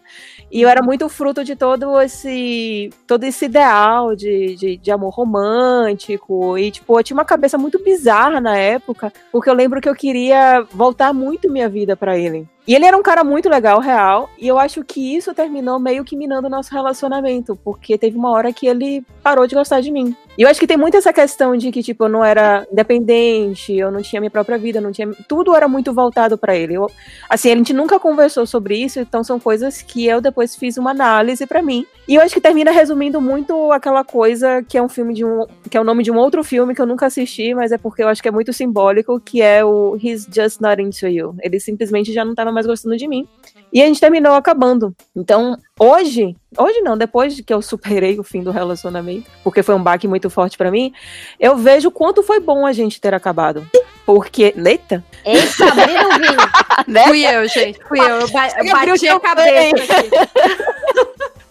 E 0.55 0.63
eu 0.63 0.69
era 0.69 0.81
muito 0.81 1.09
fruto 1.09 1.43
de 1.43 1.57
todo 1.57 2.01
esse 2.01 2.89
todo 3.09 3.25
esse 3.25 3.47
ideal 3.47 4.15
de, 4.15 4.55
de, 4.55 4.77
de, 4.77 4.91
amor 4.93 5.13
romântico. 5.13 6.57
E, 6.57 6.71
tipo, 6.71 6.97
eu 6.97 7.03
tinha 7.03 7.17
uma 7.17 7.25
cabeça 7.25 7.59
muito 7.59 7.83
bizarra 7.83 8.41
na 8.41 8.57
época, 8.57 9.13
porque 9.33 9.51
eu 9.51 9.55
lembro 9.55 9.81
que 9.81 9.89
eu 9.89 9.97
queria 9.97 10.65
voltar 10.71 11.13
muito 11.13 11.51
minha 11.51 11.69
vida 11.69 11.97
para 11.97 12.17
ele. 12.17 12.49
E 12.67 12.75
ele 12.75 12.87
era 12.87 12.97
um 12.97 13.03
cara 13.03 13.23
muito 13.23 13.49
legal, 13.49 13.79
real, 13.79 14.31
e 14.39 14.49
eu 14.49 14.59
acho 14.59 14.83
que 14.83 15.15
isso 15.15 15.35
terminou 15.35 15.79
meio 15.79 16.03
que 16.03 16.17
minando 16.17 16.47
o 16.47 16.51
nosso 16.51 16.73
relacionamento, 16.73 17.55
porque 17.63 17.99
teve 17.99 18.17
uma 18.17 18.31
hora 18.31 18.53
que 18.55 18.67
ele 18.67 19.05
parou 19.23 19.47
de 19.47 19.55
gostar 19.55 19.83
de 19.83 19.91
mim. 19.91 20.17
E 20.39 20.43
eu 20.43 20.49
acho 20.49 20.59
que 20.59 20.67
tem 20.67 20.77
muito 20.77 20.97
essa 20.97 21.13
questão 21.13 21.57
de 21.57 21.71
que, 21.71 21.83
tipo, 21.83 22.05
eu 22.05 22.09
não 22.09 22.25
era 22.25 22.67
independente, 22.73 23.77
eu 23.77 23.91
não 23.91 24.01
tinha 24.01 24.19
minha 24.19 24.31
própria 24.31 24.59
vida, 24.59 24.81
não 24.81 24.91
tinha. 24.91 25.09
Tudo 25.29 25.55
era 25.55 25.69
muito 25.69 25.93
voltado 25.93 26.39
para 26.39 26.57
ele. 26.57 26.75
Eu, 26.75 26.91
assim, 27.29 27.53
a 27.53 27.57
gente 27.57 27.73
nunca 27.73 28.01
conversou 28.01 28.47
sobre 28.47 28.77
isso, 28.77 28.99
então 28.99 29.23
são 29.23 29.39
coisas 29.39 29.83
que 29.83 30.07
eu 30.07 30.21
depois 30.21 30.57
fiz 30.57 30.77
uma 30.77 30.91
análise 30.91 31.47
para 31.47 31.63
mim. 31.63 31.87
E 32.07 32.17
eu 32.17 32.23
acho 32.23 32.35
que 32.35 32.41
termina 32.41 32.71
resumindo 32.71 33.21
muito 33.21 33.73
aquela 33.73 34.05
coisa 34.05 34.63
que 34.63 34.77
é 34.77 34.83
um 34.83 34.89
filme 34.89 35.15
de 35.15 35.25
um. 35.25 35.47
que 35.71 35.77
é 35.77 35.81
o 35.81 35.85
nome 35.85 36.03
de 36.03 36.11
um 36.11 36.17
outro 36.17 36.45
filme 36.45 36.75
que 36.75 36.81
eu 36.81 36.87
nunca 36.87 37.07
assisti, 37.07 37.55
mas 37.55 37.73
é 37.73 37.79
porque 37.79 38.03
eu 38.03 38.09
acho 38.09 38.23
que 38.23 38.29
é 38.29 38.33
muito 38.33 38.53
simbólico, 38.53 39.19
que 39.19 39.41
é 39.41 39.65
o 39.65 39.97
He's 40.03 40.29
Just 40.31 40.61
Not 40.61 40.83
Into 40.83 41.07
You. 41.07 41.35
Ele 41.41 41.59
simplesmente 41.59 42.13
já 42.13 42.25
não 42.25 42.35
tava 42.35 42.53
mais 42.53 42.67
gostando 42.67 42.97
de 42.97 43.09
mim. 43.09 43.27
E 43.73 43.83
a 43.83 43.87
gente 43.87 44.01
terminou 44.01 44.35
acabando. 44.35 44.95
Então, 45.17 45.59
hoje, 45.81 46.37
hoje 46.57 46.81
não, 46.83 46.97
depois 46.97 47.41
que 47.41 47.53
eu 47.53 47.63
superei 47.63 48.19
o 48.19 48.23
fim 48.23 48.43
do 48.43 48.51
relacionamento, 48.51 49.29
porque 49.43 49.63
foi 49.63 49.75
um 49.75 49.83
baque 49.83 50.07
muito 50.07 50.29
forte 50.29 50.57
para 50.59 50.71
mim, 50.71 50.93
eu 51.41 51.57
vejo 51.57 51.91
quanto 51.91 52.23
foi 52.23 52.39
bom 52.39 52.67
a 52.67 52.73
gente 52.73 53.01
ter 53.01 53.15
acabado. 53.15 53.67
Porque. 54.05 54.55
Eita! 54.57 55.03
Eita, 55.25 55.65
abriram 55.67 56.11
o 56.11 56.13
vinho. 56.21 56.39
né? 56.87 57.05
Fui 57.09 57.25
eu, 57.25 57.49
gente. 57.49 57.79
Fui 57.89 57.99
eu. 57.99 58.21
Eu, 58.21 58.29
ba 58.29 58.49
eu 58.59 58.71
bati 58.71 59.09
a 59.09 59.19
cabeça 59.21 59.97
aqui. 59.99 60.11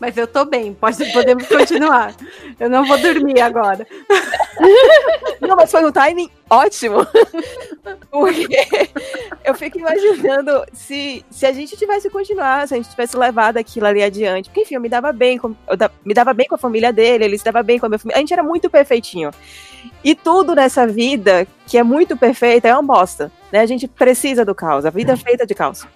Mas 0.03 0.17
eu 0.17 0.27
tô 0.27 0.43
bem, 0.43 0.73
pode, 0.73 0.97
podemos 1.13 1.47
continuar. 1.47 2.13
Eu 2.59 2.69
não 2.69 2.85
vou 2.85 2.97
dormir 2.97 3.39
agora. 3.39 3.87
Não, 5.39 5.55
mas 5.55 5.71
foi 5.71 5.85
um 5.85 5.93
timing 5.93 6.29
ótimo. 6.49 7.07
Porque 8.11 9.79
imaginando 9.79 10.65
se, 10.73 11.23
se 11.29 11.45
a 11.45 11.53
gente 11.53 11.77
tivesse 11.77 12.09
continuado, 12.09 12.67
se 12.67 12.73
a 12.73 12.77
gente 12.77 12.89
tivesse 12.89 13.15
levado 13.15 13.55
aquilo 13.55 13.85
ali 13.85 14.03
adiante. 14.03 14.49
Porque, 14.49 14.63
enfim, 14.63 14.75
eu 14.75 14.81
me 14.81 14.89
dava 14.89 15.13
bem 15.13 15.37
com, 15.37 15.55
eu 15.69 15.89
me 16.03 16.13
dava 16.13 16.33
bem 16.33 16.47
com 16.49 16.55
a 16.55 16.57
família 16.57 16.91
dele, 16.91 17.23
ele 17.23 17.37
se 17.37 17.45
dava 17.45 17.63
bem 17.63 17.79
com 17.79 17.85
a 17.85 17.89
minha 17.89 17.99
família. 17.99 18.17
A 18.17 18.19
gente 18.19 18.33
era 18.33 18.43
muito 18.43 18.69
perfeitinho. 18.69 19.31
E 20.03 20.13
tudo 20.13 20.53
nessa 20.53 20.85
vida, 20.85 21.47
que 21.65 21.77
é 21.77 21.83
muito 21.83 22.17
perfeita, 22.17 22.67
é 22.67 22.73
uma 22.73 22.83
bosta. 22.83 23.31
Né? 23.53 23.61
A 23.61 23.65
gente 23.65 23.87
precisa 23.87 24.43
do 24.43 24.53
caos. 24.53 24.85
A 24.85 24.89
vida 24.89 25.13
é 25.13 25.17
feita 25.17 25.45
de 25.45 25.55
caos. 25.55 25.87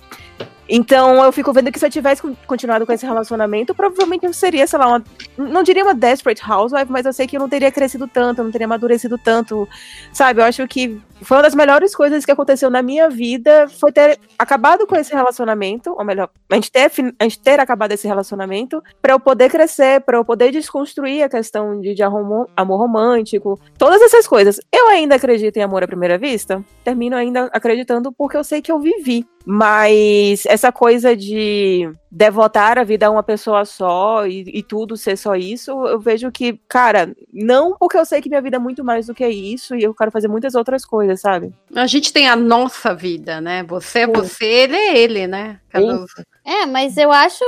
Então 0.69 1.23
eu 1.23 1.32
fico 1.32 1.53
vendo 1.53 1.71
que 1.71 1.80
se 1.80 1.86
eu 1.86 1.89
tivesse 1.89 2.21
continuado 2.45 2.86
com 2.86 2.91
esse 2.91 3.06
relacionamento, 3.06 3.73
provavelmente 3.73 4.25
eu 4.25 4.34
seria, 4.34 4.67
sei 4.67 4.80
lá, 4.80 4.88
uma, 4.88 5.03
não 5.38 5.63
diria 5.63 5.84
uma 5.84 5.93
desperate 5.93 6.41
housewife, 6.43 6.91
mas 6.91 7.06
eu 7.06 7.13
sei 7.13 7.25
que 7.25 7.38
eu 7.38 7.39
não 7.39 7.49
teria 7.49 7.71
crescido 7.71 8.08
tanto, 8.08 8.43
não 8.43 8.51
teria 8.51 8.65
amadurecido 8.65 9.17
tanto, 9.17 9.67
sabe? 10.12 10.41
Eu 10.41 10.45
acho 10.45 10.67
que 10.67 10.99
foi 11.21 11.38
uma 11.38 11.43
das 11.43 11.56
melhores 11.56 11.95
coisas 11.95 12.25
que 12.25 12.32
aconteceu 12.32 12.69
na 12.69 12.82
minha 12.82 13.10
vida, 13.10 13.67
foi 13.67 13.91
ter 13.91 14.19
acabado 14.38 14.86
com 14.86 14.95
esse 14.95 15.13
relacionamento, 15.13 15.91
ou 15.97 16.03
melhor, 16.03 16.30
a 16.49 16.56
gente 16.56 16.71
ter, 16.71 16.91
a 17.19 17.23
gente 17.23 17.39
ter 17.39 17.60
acabado 17.60 17.91
esse 17.91 18.08
relacionamento, 18.08 18.82
para 19.01 19.13
eu 19.13 19.19
poder 19.19 19.49
crescer, 19.49 20.01
para 20.01 20.17
eu 20.17 20.25
poder 20.25 20.51
desconstruir 20.51 21.23
a 21.23 21.30
questão 21.30 21.80
de, 21.80 21.93
de 21.93 22.03
amor, 22.03 22.47
romântico, 22.58 23.60
todas 23.77 24.01
essas 24.01 24.27
coisas. 24.27 24.60
Eu 24.71 24.88
ainda 24.89 25.15
acredito 25.15 25.58
em 25.58 25.63
amor 25.63 25.84
à 25.84 25.88
primeira 25.88 26.17
vista, 26.17 26.63
termino 26.84 27.15
ainda 27.15 27.49
acreditando 27.53 28.12
porque 28.12 28.38
eu 28.38 28.43
sei 28.43 28.62
que 28.62 28.71
eu 28.71 28.80
vivi. 28.80 29.25
Mas 29.49 30.45
essa 30.45 30.73
coisa 30.73 31.15
de 31.15 31.89
devotar 32.12 32.77
a 32.77 32.84
vida 32.84 33.08
a 33.08 33.10
uma 33.10 33.23
pessoa 33.23 33.63
só 33.63 34.27
e, 34.27 34.43
e, 34.53 34.62
tudo 34.62 34.97
ser 34.97 35.15
só 35.17 35.36
isso, 35.36 35.71
eu 35.88 35.97
vejo 36.01 36.30
que, 36.30 36.60
cara, 36.67 37.15
não 37.32 37.77
porque 37.80 37.97
eu 37.97 38.06
sei 38.06 38.21
que 38.21 38.27
minha 38.27 38.41
vida 38.41 38.58
é 38.58 38.60
muito 38.60 38.84
mais 38.84 39.08
do 39.08 39.13
que 39.13 39.25
isso 39.25 39.73
e 39.73 39.84
eu 39.84 39.93
quero 39.93 40.12
fazer 40.12 40.27
muitas 40.27 40.53
outras 40.53 40.84
coisas, 40.84 41.07
sabe? 41.15 41.54
A 41.76 41.88
gente 41.88 42.12
tem 42.12 42.28
a 42.28 42.36
nossa 42.36 42.93
vida, 42.93 43.39
né? 43.39 43.63
Você 43.63 44.00
é 44.00 44.08
você, 44.08 44.46
ele 44.46 44.76
é 44.76 44.98
ele, 44.98 45.28
né? 45.28 45.60
Cada... 45.70 46.06
É, 46.46 46.65
mas 46.65 46.98
eu 46.98 47.12
acho. 47.12 47.43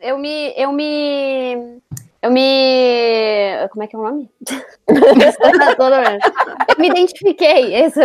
Eu 0.00 0.18
me. 0.18 0.52
Eu 0.56 0.72
me 0.72 1.80
eu 2.22 2.30
me. 2.30 3.68
Como 3.70 3.82
é 3.82 3.86
que 3.86 3.96
é 3.96 3.98
o 3.98 4.02
nome? 4.02 4.30
eu 6.68 6.78
me 6.78 6.88
identifiquei, 6.88 7.74
esse 7.74 8.00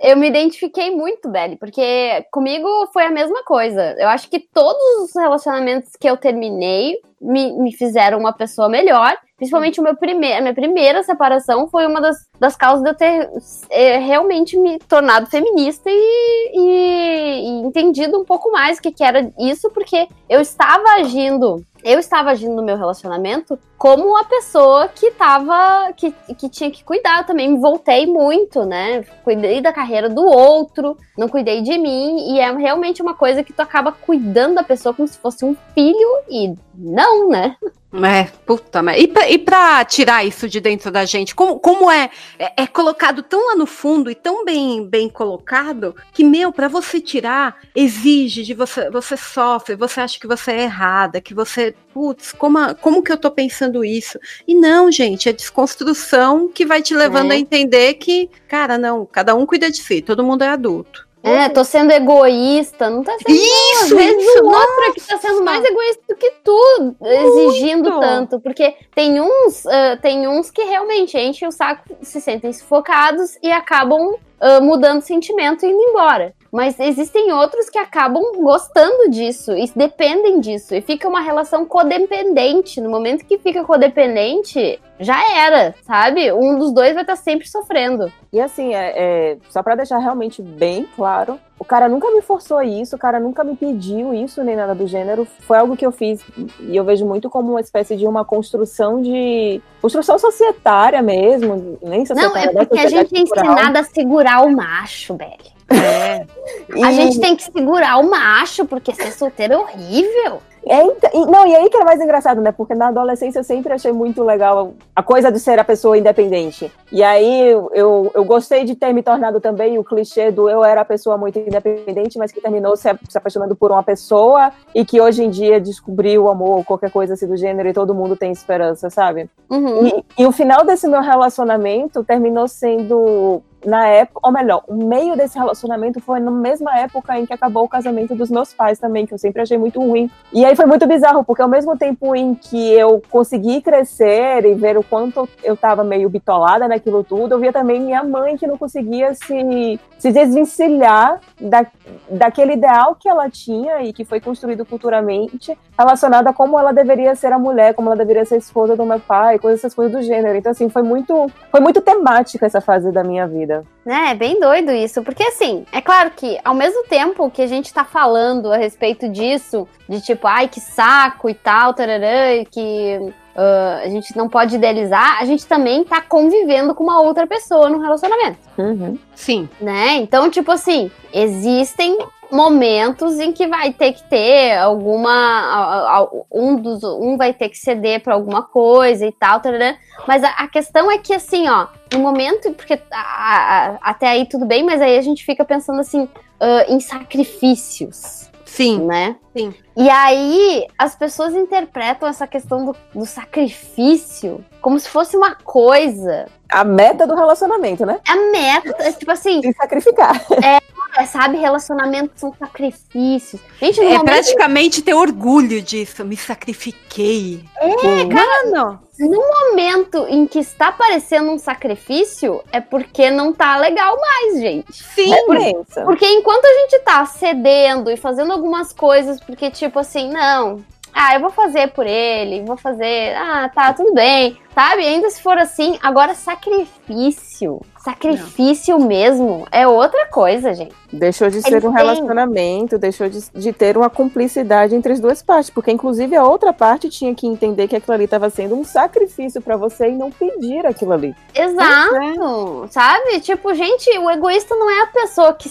eu 0.00 0.16
me 0.16 0.28
identifiquei 0.28 0.90
muito, 0.90 1.28
Belly, 1.28 1.56
porque 1.56 2.24
comigo 2.30 2.66
foi 2.92 3.04
a 3.04 3.10
mesma 3.10 3.44
coisa. 3.44 3.94
Eu 3.98 4.08
acho 4.08 4.28
que 4.30 4.40
todos 4.40 5.04
os 5.04 5.14
relacionamentos 5.14 5.90
que 6.00 6.08
eu 6.08 6.16
terminei 6.16 6.96
me, 7.20 7.52
me 7.52 7.72
fizeram 7.76 8.18
uma 8.18 8.32
pessoa 8.32 8.68
melhor. 8.68 9.14
Principalmente 9.36 9.80
o 9.80 9.82
meu 9.82 9.96
primeiro, 9.96 10.38
a 10.38 10.40
minha 10.40 10.54
primeira 10.54 11.02
separação 11.02 11.68
foi 11.68 11.86
uma 11.86 12.00
das, 12.00 12.16
das 12.38 12.56
causas 12.56 12.82
de 12.82 12.90
eu 12.90 12.94
ter 12.94 13.30
é, 13.70 13.98
realmente 13.98 14.56
me 14.58 14.78
tornado 14.78 15.26
feminista 15.26 15.90
e, 15.90 16.52
e, 16.54 17.60
e 17.62 17.66
entendido 17.66 18.18
um 18.18 18.24
pouco 18.24 18.50
mais 18.50 18.78
o 18.78 18.82
que, 18.82 18.92
que 18.92 19.04
era 19.04 19.30
isso, 19.38 19.70
porque 19.70 20.08
eu 20.28 20.40
estava 20.40 20.84
agindo 21.00 21.64
eu 21.84 21.98
estava 21.98 22.30
agindo 22.30 22.54
no 22.54 22.62
meu 22.62 22.76
relacionamento 22.76 23.58
como 23.76 24.16
a 24.16 24.24
pessoa 24.24 24.88
que 24.88 25.10
tava. 25.12 25.92
Que, 25.94 26.12
que 26.34 26.48
tinha 26.48 26.70
que 26.70 26.84
cuidar. 26.84 27.24
Também 27.24 27.52
me 27.52 27.58
voltei 27.58 28.06
muito, 28.06 28.64
né? 28.64 29.02
Cuidei 29.24 29.60
da 29.60 29.72
carreira 29.72 30.08
do 30.08 30.24
outro, 30.24 30.96
não 31.16 31.28
cuidei 31.28 31.62
de 31.62 31.78
mim. 31.78 32.32
E 32.32 32.40
é 32.40 32.52
realmente 32.52 33.02
uma 33.02 33.14
coisa 33.14 33.42
que 33.42 33.52
tu 33.52 33.60
acaba 33.60 33.92
cuidando 33.92 34.56
da 34.56 34.62
pessoa 34.62 34.94
como 34.94 35.08
se 35.08 35.18
fosse 35.18 35.44
um 35.44 35.56
filho, 35.74 36.08
e 36.28 36.54
não, 36.74 37.28
né? 37.28 37.56
É, 37.92 38.24
puta, 38.46 38.80
mas 38.82 39.02
e 39.02 39.08
pra, 39.08 39.28
e 39.28 39.36
pra 39.36 39.84
tirar 39.84 40.24
isso 40.24 40.48
de 40.48 40.60
dentro 40.60 40.92
da 40.92 41.04
gente? 41.04 41.34
Como, 41.34 41.58
como 41.58 41.90
é, 41.90 42.08
é, 42.38 42.62
é 42.62 42.66
colocado 42.66 43.20
tão 43.20 43.48
lá 43.48 43.56
no 43.56 43.66
fundo 43.66 44.08
e 44.08 44.14
tão 44.14 44.44
bem, 44.44 44.86
bem 44.86 45.08
colocado 45.08 45.96
que, 46.12 46.22
meu, 46.22 46.52
para 46.52 46.68
você 46.68 47.00
tirar, 47.00 47.58
exige 47.74 48.44
de 48.44 48.54
você, 48.54 48.88
você 48.90 49.16
sofre, 49.16 49.74
você 49.74 50.00
acha 50.00 50.20
que 50.20 50.26
você 50.28 50.52
é 50.52 50.62
errada, 50.62 51.20
que 51.20 51.34
você, 51.34 51.74
putz, 51.92 52.30
como, 52.30 52.74
como 52.76 53.02
que 53.02 53.10
eu 53.10 53.18
tô 53.18 53.28
pensando 53.28 53.84
isso? 53.84 54.20
E 54.46 54.54
não, 54.54 54.92
gente, 54.92 55.28
é 55.28 55.32
desconstrução 55.32 56.46
que 56.48 56.64
vai 56.64 56.80
te 56.80 56.94
levando 56.94 57.32
é. 57.32 57.34
a 57.34 57.38
entender 57.38 57.94
que, 57.94 58.30
cara, 58.46 58.78
não, 58.78 59.04
cada 59.04 59.34
um 59.34 59.44
cuida 59.44 59.68
de 59.68 59.78
si, 59.78 60.00
todo 60.00 60.22
mundo 60.22 60.42
é 60.42 60.48
adulto. 60.48 61.09
É, 61.22 61.48
tô 61.50 61.62
sendo 61.64 61.92
egoísta, 61.92 62.88
não 62.88 63.02
tá 63.02 63.16
sendo. 63.18 63.36
Isso, 63.36 63.84
às 63.84 63.90
vezes 63.90 64.22
isso, 64.22 64.42
o 64.42 64.46
outro 64.46 64.94
que 64.94 65.00
tá 65.02 65.18
sendo 65.18 65.44
mais 65.44 65.62
egoísta 65.64 66.02
do 66.08 66.16
que 66.16 66.30
tu, 66.42 66.96
exigindo 67.02 67.90
Muito. 67.90 68.00
tanto. 68.00 68.40
Porque 68.40 68.74
tem 68.94 69.20
uns, 69.20 69.64
uh, 69.66 70.00
tem 70.00 70.26
uns 70.26 70.50
que 70.50 70.62
realmente 70.62 71.18
enchem 71.18 71.46
o 71.46 71.52
saco, 71.52 71.96
se 72.00 72.20
sentem 72.20 72.52
sufocados 72.52 73.36
e 73.42 73.52
acabam 73.52 74.14
uh, 74.14 74.62
mudando 74.62 75.02
sentimento 75.02 75.64
e 75.64 75.68
indo 75.68 75.82
embora. 75.90 76.34
Mas 76.50 76.80
existem 76.80 77.32
outros 77.32 77.70
que 77.70 77.78
acabam 77.78 78.32
gostando 78.36 79.08
disso 79.10 79.52
e 79.52 79.70
dependem 79.76 80.40
disso. 80.40 80.74
E 80.74 80.80
fica 80.80 81.08
uma 81.08 81.20
relação 81.20 81.64
codependente. 81.64 82.80
No 82.80 82.90
momento 82.90 83.24
que 83.24 83.38
fica 83.38 83.62
codependente, 83.62 84.80
já 85.00 85.18
era, 85.34 85.74
sabe? 85.82 86.30
Um 86.32 86.58
dos 86.58 86.72
dois 86.72 86.92
vai 86.92 87.02
estar 87.02 87.16
tá 87.16 87.22
sempre 87.22 87.48
sofrendo. 87.48 88.12
E 88.32 88.40
assim, 88.40 88.74
é, 88.74 88.92
é 88.96 89.36
só 89.48 89.62
para 89.62 89.74
deixar 89.74 89.98
realmente 89.98 90.42
bem 90.42 90.86
claro, 90.94 91.40
o 91.58 91.64
cara 91.64 91.88
nunca 91.88 92.10
me 92.10 92.22
forçou 92.22 92.62
isso, 92.62 92.96
o 92.96 92.98
cara 92.98 93.18
nunca 93.18 93.42
me 93.42 93.56
pediu 93.56 94.14
isso, 94.14 94.42
nem 94.42 94.56
nada 94.56 94.74
do 94.74 94.86
gênero. 94.86 95.26
Foi 95.40 95.58
algo 95.58 95.76
que 95.76 95.84
eu 95.84 95.92
fiz 95.92 96.22
e 96.60 96.76
eu 96.76 96.84
vejo 96.84 97.06
muito 97.06 97.28
como 97.28 97.50
uma 97.50 97.60
espécie 97.60 97.96
de 97.96 98.06
uma 98.06 98.24
construção 98.24 99.02
de. 99.02 99.60
construção 99.80 100.18
societária 100.18 101.02
mesmo, 101.02 101.78
nem 101.82 102.06
societária. 102.06 102.52
Não, 102.52 102.62
é 102.62 102.64
porque 102.64 102.80
a 102.80 102.88
gente 102.88 103.14
é 103.14 103.20
ensinado 103.20 103.78
a 103.78 103.82
segurar 103.84 104.44
o 104.44 104.50
macho, 104.54 105.14
Belly. 105.14 105.60
É. 105.70 106.26
E... 106.74 106.82
A 106.82 106.90
gente 106.90 107.20
tem 107.20 107.36
que 107.36 107.44
segurar 107.44 107.98
o 107.98 108.10
macho, 108.10 108.64
porque 108.64 108.92
ser 108.92 109.12
solteiro 109.12 109.54
é 109.54 109.58
horrível. 109.58 110.42
É, 110.66 110.82
e, 111.16 111.26
não, 111.26 111.46
e 111.46 111.54
aí 111.54 111.68
que 111.70 111.76
é 111.76 111.84
mais 111.84 112.00
engraçado, 112.00 112.40
né? 112.40 112.52
Porque 112.52 112.74
na 112.74 112.88
adolescência 112.88 113.38
eu 113.38 113.44
sempre 113.44 113.72
achei 113.72 113.92
muito 113.92 114.22
legal 114.22 114.74
a 114.94 115.02
coisa 115.02 115.30
de 115.32 115.40
ser 115.40 115.58
a 115.58 115.64
pessoa 115.64 115.96
independente. 115.96 116.70
E 116.92 117.02
aí 117.02 117.48
eu, 117.50 118.10
eu 118.14 118.24
gostei 118.24 118.64
de 118.64 118.74
ter 118.74 118.92
me 118.92 119.02
tornado 119.02 119.40
também 119.40 119.78
o 119.78 119.84
clichê 119.84 120.30
do 120.30 120.48
eu 120.50 120.64
era 120.64 120.82
a 120.82 120.84
pessoa 120.84 121.16
muito 121.16 121.38
independente, 121.38 122.18
mas 122.18 122.32
que 122.32 122.40
terminou 122.40 122.76
se, 122.76 122.88
se 123.08 123.18
apaixonando 123.18 123.56
por 123.56 123.70
uma 123.70 123.82
pessoa 123.82 124.52
e 124.74 124.84
que 124.84 125.00
hoje 125.00 125.24
em 125.24 125.30
dia 125.30 125.60
descobriu 125.60 126.24
o 126.24 126.28
amor, 126.28 126.64
qualquer 126.64 126.90
coisa 126.90 127.14
assim 127.14 127.26
do 127.26 127.36
gênero, 127.36 127.68
e 127.68 127.72
todo 127.72 127.94
mundo 127.94 128.16
tem 128.16 128.30
esperança, 128.30 128.90
sabe? 128.90 129.30
Uhum. 129.48 129.86
E, 129.86 130.04
e 130.18 130.26
o 130.26 130.32
final 130.32 130.64
desse 130.64 130.86
meu 130.86 131.00
relacionamento 131.00 132.04
terminou 132.04 132.46
sendo 132.46 133.42
na 133.64 133.86
época, 133.86 134.20
ou 134.22 134.32
melhor, 134.32 134.62
o 134.66 134.74
meio 134.74 135.16
desse 135.16 135.38
relacionamento 135.38 136.00
foi 136.00 136.20
na 136.20 136.30
mesma 136.30 136.78
época 136.78 137.18
em 137.18 137.26
que 137.26 137.32
acabou 137.32 137.64
o 137.64 137.68
casamento 137.68 138.14
dos 138.14 138.30
meus 138.30 138.52
pais 138.54 138.78
também, 138.78 139.06
que 139.06 139.12
eu 139.12 139.18
sempre 139.18 139.42
achei 139.42 139.58
muito 139.58 139.80
ruim. 139.80 140.10
E 140.32 140.44
aí 140.44 140.56
foi 140.56 140.66
muito 140.66 140.86
bizarro, 140.86 141.24
porque 141.24 141.42
ao 141.42 141.48
mesmo 141.48 141.76
tempo 141.76 142.14
em 142.14 142.34
que 142.34 142.72
eu 142.72 143.02
consegui 143.10 143.60
crescer 143.60 144.44
e 144.44 144.54
ver 144.54 144.78
o 144.78 144.82
quanto 144.82 145.28
eu 145.42 145.56
tava 145.56 145.84
meio 145.84 146.08
bitolada 146.08 146.68
naquilo 146.68 147.04
tudo, 147.04 147.34
eu 147.34 147.38
via 147.38 147.52
também 147.52 147.80
minha 147.80 148.02
mãe 148.02 148.36
que 148.36 148.46
não 148.46 148.56
conseguia 148.56 149.14
se, 149.14 149.78
se 149.98 150.12
desvencilhar 150.12 151.20
da, 151.40 151.66
daquele 152.08 152.54
ideal 152.54 152.94
que 152.94 153.08
ela 153.08 153.28
tinha 153.28 153.82
e 153.82 153.92
que 153.92 154.04
foi 154.04 154.20
construído 154.20 154.64
culturalmente, 154.64 155.56
relacionado 155.78 156.28
a 156.28 156.32
como 156.32 156.58
ela 156.58 156.72
deveria 156.72 157.14
ser 157.14 157.32
a 157.32 157.38
mulher, 157.38 157.74
como 157.74 157.88
ela 157.88 157.96
deveria 157.96 158.24
ser 158.24 158.36
esposa 158.36 158.76
do 158.76 158.86
meu 158.86 159.00
pai, 159.00 159.38
coisas 159.38 159.60
essas 159.60 159.74
coisas 159.74 159.92
do 159.92 160.02
gênero. 160.02 160.36
Então 160.36 160.52
assim, 160.52 160.68
foi 160.68 160.82
muito 160.82 161.30
foi 161.50 161.60
muito 161.60 161.80
temática 161.80 162.46
essa 162.46 162.60
fase 162.60 162.90
da 162.90 163.02
minha 163.02 163.26
vida 163.26 163.49
vida. 163.50 163.64
É, 163.84 164.10
é 164.10 164.14
bem 164.14 164.38
doido 164.38 164.70
isso, 164.70 165.02
porque 165.02 165.22
assim, 165.22 165.64
é 165.72 165.80
claro 165.80 166.10
que 166.12 166.38
ao 166.44 166.54
mesmo 166.54 166.84
tempo 166.84 167.30
que 167.30 167.42
a 167.42 167.46
gente 167.46 167.72
tá 167.74 167.84
falando 167.84 168.52
a 168.52 168.56
respeito 168.56 169.08
disso, 169.08 169.66
de 169.88 170.00
tipo, 170.00 170.26
ai 170.26 170.46
que 170.48 170.60
saco 170.60 171.28
e 171.28 171.34
tal, 171.34 171.74
tararã, 171.74 172.44
que 172.48 173.12
Uh, 173.30 173.84
a 173.84 173.88
gente 173.88 174.14
não 174.16 174.28
pode 174.28 174.56
idealizar, 174.56 175.18
a 175.20 175.24
gente 175.24 175.46
também 175.46 175.84
tá 175.84 176.02
convivendo 176.02 176.74
com 176.74 176.82
uma 176.82 177.00
outra 177.00 177.28
pessoa 177.28 177.70
no 177.70 177.78
relacionamento. 177.78 178.38
Uhum. 178.58 178.98
Sim. 179.14 179.48
Né? 179.60 179.94
Então, 179.94 180.28
tipo 180.28 180.50
assim, 180.50 180.90
existem 181.12 181.96
momentos 182.30 183.18
em 183.18 183.32
que 183.32 183.46
vai 183.46 183.72
ter 183.72 183.92
que 183.92 184.02
ter 184.04 184.56
alguma. 184.58 186.08
Um, 186.30 186.56
dos, 186.56 186.82
um 186.84 187.16
vai 187.16 187.32
ter 187.32 187.48
que 187.48 187.58
ceder 187.58 188.02
para 188.02 188.14
alguma 188.14 188.42
coisa 188.42 189.06
e 189.06 189.12
tal, 189.12 189.40
tarará. 189.40 189.76
mas 190.06 190.22
a, 190.22 190.28
a, 190.30 190.48
questão 190.48 190.90
é 190.90 190.98
que, 190.98 191.12
assim, 191.12 191.48
ó, 191.48 191.66
no 191.92 191.98
momento, 191.98 192.52
porque 192.52 192.80
a, 192.90 193.00
a, 193.00 193.78
até 193.82 194.08
aí 194.08 194.26
tudo 194.26 194.46
bem, 194.46 194.64
mas 194.64 194.80
aí 194.80 194.96
a 194.96 195.02
gente 195.02 195.24
fica 195.24 195.44
pensando 195.44 195.80
assim, 195.80 196.02
uh, 196.04 196.64
em 196.68 196.80
sacrifícios. 196.80 198.30
Sim. 198.44 198.84
Né? 198.84 199.16
Sim. 199.34 199.54
E 199.76 199.88
aí 199.88 200.66
as 200.76 200.96
pessoas 200.96 201.34
interpretam 201.34 202.08
essa 202.08 202.26
questão 202.26 202.66
do, 202.66 202.76
do 202.92 203.06
sacrifício 203.06 204.44
como 204.60 204.78
se 204.78 204.88
fosse 204.88 205.16
uma 205.16 205.36
coisa. 205.36 206.26
A 206.50 206.64
meta 206.64 207.06
do 207.06 207.14
relacionamento, 207.14 207.86
né? 207.86 208.00
A 208.06 208.16
meta, 208.32 208.92
tipo 208.92 209.10
assim. 209.12 209.40
Se 209.40 209.52
sacrificar. 209.52 210.16
É 210.42 210.60
É, 210.96 211.06
sabe, 211.06 211.36
relacionamentos 211.36 212.20
são 212.20 212.34
sacrifícios. 212.38 213.40
Gente, 213.60 213.80
É 213.80 213.98
praticamente 214.02 214.82
ter 214.82 214.94
orgulho 214.94 215.62
disso. 215.62 216.04
Me 216.04 216.16
sacrifiquei. 216.16 217.44
É, 217.58 218.06
cara, 218.06 218.50
Mano, 218.50 218.80
no 218.98 219.20
momento 219.20 220.06
em 220.08 220.26
que 220.26 220.38
está 220.38 220.72
parecendo 220.72 221.30
um 221.30 221.38
sacrifício, 221.38 222.42
é 222.52 222.60
porque 222.60 223.10
não 223.10 223.32
tá 223.32 223.56
legal 223.56 223.96
mais, 223.98 224.40
gente. 224.40 224.72
sim. 224.72 225.10
Repensa. 225.10 225.84
Porque 225.84 226.06
enquanto 226.06 226.44
a 226.44 226.52
gente 226.60 226.78
tá 226.80 227.06
cedendo 227.06 227.90
e 227.90 227.96
fazendo 227.96 228.32
algumas 228.32 228.72
coisas, 228.72 229.20
porque 229.20 229.50
tipo 229.50 229.78
assim, 229.78 230.10
não, 230.10 230.62
ah, 230.92 231.14
eu 231.14 231.20
vou 231.20 231.30
fazer 231.30 231.68
por 231.68 231.86
ele, 231.86 232.42
vou 232.42 232.56
fazer, 232.56 233.14
ah, 233.16 233.50
tá, 233.54 233.72
tudo 233.72 233.94
bem, 233.94 234.36
sabe? 234.60 234.84
Ainda 234.84 235.08
se 235.08 235.22
for 235.22 235.38
assim, 235.38 235.78
agora 235.82 236.14
sacrifício, 236.14 237.62
sacrifício 237.78 238.78
mesmo, 238.78 239.46
é 239.50 239.66
outra 239.66 240.04
coisa, 240.08 240.52
gente. 240.52 240.74
Deixou 240.92 241.30
de 241.30 241.40
ser 241.40 241.64
um 241.64 241.72
têm- 241.72 241.72
relacionamento, 241.72 242.76
deixou 242.76 243.08
de, 243.08 243.20
de 243.32 243.52
ter 243.54 243.78
uma 243.78 243.88
cumplicidade 243.88 244.74
entre 244.74 244.92
as 244.92 245.00
duas 245.00 245.22
partes, 245.22 245.48
porque 245.48 245.70
inclusive 245.70 246.14
a 246.14 246.24
outra 246.24 246.52
parte 246.52 246.90
tinha 246.90 247.14
que 247.14 247.26
entender 247.26 247.68
que 247.68 247.76
aquilo 247.76 247.94
ali 247.94 248.04
estava 248.04 248.28
sendo 248.28 248.54
um 248.54 248.62
sacrifício 248.62 249.40
pra 249.40 249.56
você 249.56 249.88
e 249.88 249.94
não 249.94 250.10
pedir 250.10 250.66
aquilo 250.66 250.92
ali. 250.92 251.14
Exato, 251.34 252.66
sabe? 252.68 253.18
Tipo, 253.20 253.54
gente, 253.54 253.88
o 253.98 254.10
egoísta 254.10 254.54
não 254.54 254.68
é 254.68 254.82
a 254.82 254.86
pessoa 254.88 255.32
que, 255.32 255.50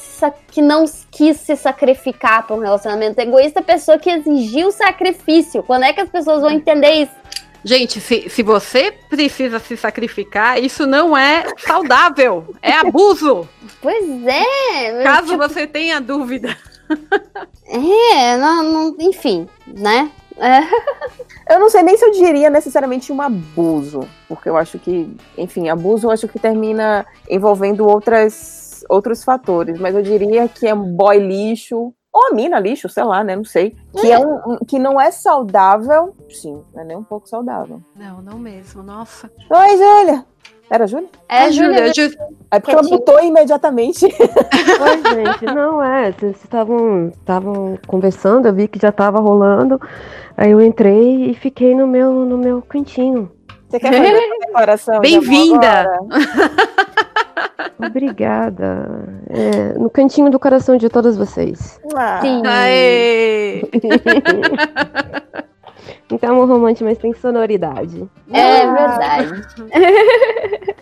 que 0.51 0.61
não 0.61 0.85
quis 1.09 1.37
se 1.37 1.55
sacrificar 1.55 2.45
para 2.45 2.55
um 2.55 2.59
relacionamento. 2.59 3.19
O 3.19 3.23
egoísta 3.23 3.59
é 3.59 3.61
a 3.61 3.65
pessoa 3.65 3.97
que 3.97 4.11
exigiu 4.11 4.71
sacrifício. 4.71 5.63
Quando 5.63 5.83
é 5.85 5.93
que 5.93 6.01
as 6.01 6.09
pessoas 6.09 6.41
vão 6.41 6.51
entender 6.51 6.91
isso? 6.91 7.19
Gente, 7.63 7.99
se, 7.99 8.29
se 8.29 8.41
você 8.41 8.91
precisa 9.09 9.59
se 9.59 9.75
sacrificar, 9.75 10.61
isso 10.63 10.85
não 10.87 11.15
é 11.17 11.43
saudável. 11.57 12.55
É 12.61 12.73
abuso. 12.73 13.47
Pois 13.81 14.05
é. 14.25 15.03
Caso 15.03 15.31
tipo, 15.33 15.37
você 15.37 15.67
tenha 15.67 15.99
dúvida. 15.99 16.57
É, 17.67 18.37
não, 18.37 18.63
não- 18.63 18.95
enfim, 18.99 19.47
né? 19.67 20.09
É, 20.37 21.53
Eu 21.53 21.59
não 21.59 21.69
sei 21.69 21.83
nem 21.83 21.97
se 21.97 22.05
eu 22.05 22.11
diria 22.11 22.49
necessariamente 22.49 23.11
um 23.11 23.21
abuso, 23.21 24.07
porque 24.27 24.47
eu 24.47 24.55
acho 24.55 24.79
que, 24.79 25.13
enfim, 25.37 25.67
abuso 25.67 26.07
eu 26.07 26.11
acho 26.11 26.27
que 26.27 26.39
termina 26.39 27.05
envolvendo 27.29 27.85
outras, 27.85 28.83
outros 28.89 29.23
fatores, 29.23 29.77
mas 29.79 29.93
eu 29.95 30.01
diria 30.01 30.47
que 30.47 30.65
é 30.67 30.73
um 30.73 30.95
boy 30.95 31.19
lixo, 31.19 31.93
ou 32.11 32.27
a 32.27 32.33
mina 32.33 32.59
lixo, 32.59 32.89
sei 32.89 33.03
lá, 33.03 33.23
né? 33.23 33.35
Não 33.35 33.43
sei. 33.45 33.75
Que, 33.99 34.11
é 34.11 34.19
um, 34.19 34.35
um- 34.53 34.57
que 34.67 34.79
não 34.79 34.99
é 34.99 35.11
saudável, 35.11 36.15
sim, 36.29 36.61
não 36.73 36.81
é 36.81 36.85
nem 36.85 36.97
um 36.97 37.03
pouco 37.03 37.27
saudável. 37.29 37.81
Não, 37.95 38.21
não 38.21 38.37
mesmo. 38.39 38.81
Nossa. 38.83 39.29
Oi, 39.49 39.69
Júlia! 39.77 40.25
Era 40.71 40.83
a 40.83 40.87
Júlia? 40.87 41.09
é 41.27 41.37
A 41.45 41.49
Júlia. 41.51 41.93
Ju- 41.93 42.15
É 42.51 42.59
porque 42.59 42.71
ela 42.75 42.83
mutou 42.83 43.19
imediatamente. 43.21 44.05
Oi, 44.05 45.15
gente. 45.15 45.45
Não, 45.45 45.81
é. 45.83 46.11
Vocês 46.11 46.35
estavam 46.43 47.07
estavam 47.09 47.77
conversando, 47.87 48.47
eu 48.47 48.53
vi 48.53 48.67
que 48.67 48.79
já 48.79 48.91
tava 48.91 49.19
rolando. 49.19 49.79
Aí 50.37 50.51
eu 50.51 50.61
entrei 50.61 51.31
e 51.31 51.33
fiquei 51.33 51.73
no 51.75 51.87
meu, 51.87 52.11
no 52.13 52.37
meu 52.37 52.61
cantinho. 52.61 53.31
Você 53.67 53.79
quer 53.79 53.91
fazer 53.93 54.13
uma 54.27 54.39
declaração? 54.45 54.95
de 54.95 55.01
Bem-vinda! 55.01 55.85
Obrigada. 57.77 59.07
É, 59.29 59.77
no 59.77 59.89
cantinho 59.89 60.29
do 60.29 60.39
coração 60.39 60.77
de 60.77 60.89
todas 60.89 61.17
vocês. 61.17 61.79
Ah, 61.95 62.19
Sim. 62.21 62.41
Aê! 62.45 63.61
Então, 66.11 66.31
amor 66.31 66.47
romântico, 66.47 66.85
mas 66.89 66.97
tem 66.97 67.13
sonoridade. 67.13 68.09
É 68.33 68.65
verdade. 68.65 69.41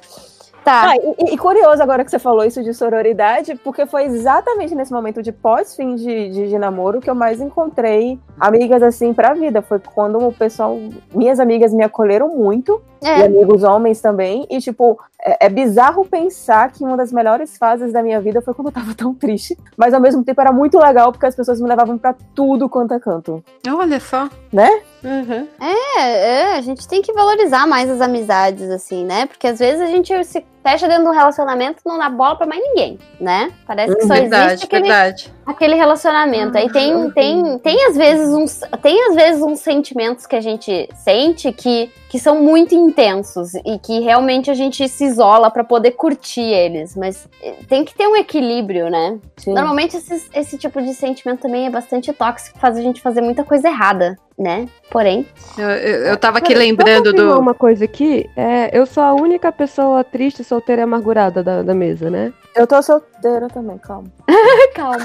tá. 0.63 0.91
Ah, 0.91 0.97
e, 0.97 1.33
e 1.33 1.37
curioso 1.37 1.83
agora 1.83 2.05
que 2.05 2.09
você 2.11 2.17
falou 2.17 2.45
isso 2.45 2.63
de 2.63 2.73
sororidade, 2.73 3.55
porque 3.55 3.85
foi 3.85 4.05
exatamente 4.05 4.73
nesse 4.73 4.93
momento 4.93 5.21
de 5.21 5.33
pós-fim 5.33 5.95
de, 5.95 6.29
de, 6.29 6.47
de 6.49 6.57
namoro 6.57 7.01
que 7.01 7.09
eu 7.09 7.15
mais 7.15 7.41
encontrei 7.41 8.17
amigas 8.39 8.81
assim 8.81 9.13
pra 9.13 9.33
vida. 9.33 9.61
Foi 9.61 9.79
quando 9.79 10.17
o 10.17 10.31
pessoal, 10.31 10.79
minhas 11.13 11.41
amigas 11.41 11.73
me 11.73 11.83
acolheram 11.83 12.29
muito, 12.29 12.81
e 13.01 13.07
É, 13.07 13.25
amigos 13.25 13.63
homens 13.63 13.99
também, 14.01 14.47
e 14.49 14.59
tipo, 14.59 14.97
é, 15.27 15.45
é 15.47 15.49
bizarro 15.49 16.05
pensar 16.05 16.71
que 16.71 16.83
uma 16.83 16.95
das 16.95 17.11
melhores 17.11 17.57
fases 17.57 17.91
da 17.91 18.01
minha 18.01 18.21
vida 18.21 18.41
foi 18.41 18.53
quando 18.53 18.67
eu 18.67 18.73
tava 18.73 18.95
tão 18.95 19.13
triste, 19.13 19.57
mas 19.75 19.93
ao 19.93 19.99
mesmo 19.99 20.23
tempo 20.23 20.39
era 20.39 20.53
muito 20.53 20.79
legal 20.79 21.11
porque 21.11 21.25
as 21.25 21.35
pessoas 21.35 21.59
me 21.59 21.67
levavam 21.67 21.97
pra 21.97 22.15
tudo 22.33 22.69
quanto 22.69 22.93
é 22.93 22.99
canto, 22.99 23.43
Olha 23.67 23.99
só. 23.99 24.29
né? 24.53 24.69
Uhum. 25.03 25.47
é, 25.59 26.01
é, 26.01 26.55
a 26.55 26.61
gente 26.61 26.87
tem 26.87 27.01
que 27.01 27.13
valorizar 27.13 27.67
mais 27.67 27.89
as 27.89 28.01
amizades, 28.01 28.69
assim, 28.69 29.05
né? 29.05 29.25
Porque 29.25 29.47
às 29.47 29.59
vezes 29.59 29.81
a 29.81 29.87
gente 29.87 30.23
se 30.23 30.43
fecha 30.67 30.85
dentro 30.85 31.05
de 31.05 31.09
um 31.09 31.13
relacionamento 31.13 31.79
e 31.85 31.87
não 31.87 31.97
dá 31.97 32.09
bola 32.09 32.35
pra 32.35 32.45
mais 32.45 32.61
ninguém, 32.61 32.99
né? 33.21 33.53
Parece 33.65 33.95
que 33.95 34.05
só 34.05 34.15
existe 34.15 34.29
Verdade, 34.29 34.63
aquele, 34.65 34.81
verdade. 34.83 35.33
aquele 35.45 35.75
relacionamento. 35.75 36.57
Aí 36.57 36.69
tem, 36.69 37.09
tem, 37.11 37.59
tem 37.59 37.85
às 37.85 37.95
vezes 37.95 38.27
uns, 38.27 38.59
tem 38.81 39.01
às 39.07 39.15
vezes 39.15 39.41
uns 39.41 39.61
sentimentos 39.61 40.25
que 40.25 40.35
a 40.35 40.41
gente 40.41 40.89
sente 40.93 41.53
que, 41.53 41.89
que 42.09 42.19
são 42.19 42.41
muito 42.41 42.75
intensos 42.75 43.53
e 43.53 43.79
que 43.79 44.01
realmente 44.01 44.51
a 44.51 44.53
gente 44.53 44.89
se 44.89 45.05
isola 45.05 45.49
pra 45.49 45.63
poder 45.63 45.91
curtir 45.91 46.41
eles, 46.41 46.97
mas 46.97 47.29
eh, 47.41 47.55
tem 47.69 47.85
que 47.85 47.95
ter 47.95 48.05
um 48.05 48.17
equilíbrio, 48.17 48.89
né? 48.89 49.17
Sim. 49.37 49.53
Normalmente 49.53 49.95
esse, 49.95 50.29
esse 50.33 50.57
tipo 50.57 50.81
de 50.81 50.93
sentimento 50.93 51.39
também 51.39 51.65
é 51.65 51.69
bastante 51.69 52.11
tóxico, 52.11 52.59
faz 52.59 52.75
a 52.75 52.81
gente 52.81 52.99
fazer 53.01 53.21
muita 53.21 53.45
coisa 53.45 53.69
errada, 53.69 54.17
né? 54.37 54.67
Porém, 54.91 55.25
Eu, 55.57 55.67
eu, 55.69 56.05
eu 56.05 56.17
tava 56.17 56.37
aqui 56.37 56.53
lembrando 56.53 57.11
do. 57.11 57.39
uma 57.39 57.53
coisa 57.55 57.85
aqui. 57.85 58.29
É, 58.35 58.69
eu 58.77 58.85
sou 58.85 59.01
a 59.01 59.13
única 59.13 59.51
pessoa 59.51 60.03
triste, 60.03 60.43
solteira 60.43 60.81
e 60.81 60.83
amargurada 60.83 61.41
da, 61.41 61.63
da 61.63 61.73
mesa, 61.73 62.09
né? 62.09 62.31
Eu 62.55 62.67
tô 62.67 62.79
solteira 62.81 63.47
também, 63.47 63.77
calma. 63.79 64.07
calma. 64.75 64.97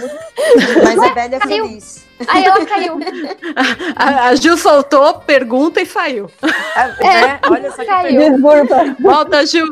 Mas 0.85 0.99
a 0.99 1.14
velha 1.14 1.37
é 1.37 1.38
Caiu. 1.38 1.66
feliz. 1.66 2.07
Aí 2.29 2.45
ela 2.45 2.64
caiu. 2.66 2.99
A, 3.97 4.29
a 4.29 4.35
Gil 4.35 4.57
soltou, 4.57 5.14
pergunta 5.21 5.81
e 5.81 5.87
saiu. 5.87 6.31
Ah, 6.77 6.88
né? 7.03 7.40
Olha 7.51 7.71
só 7.71 7.79
que 7.79 7.87
Caiu. 7.87 8.33
Desculpa. 8.33 8.97
Volta, 9.01 9.47
Gil. 9.47 9.66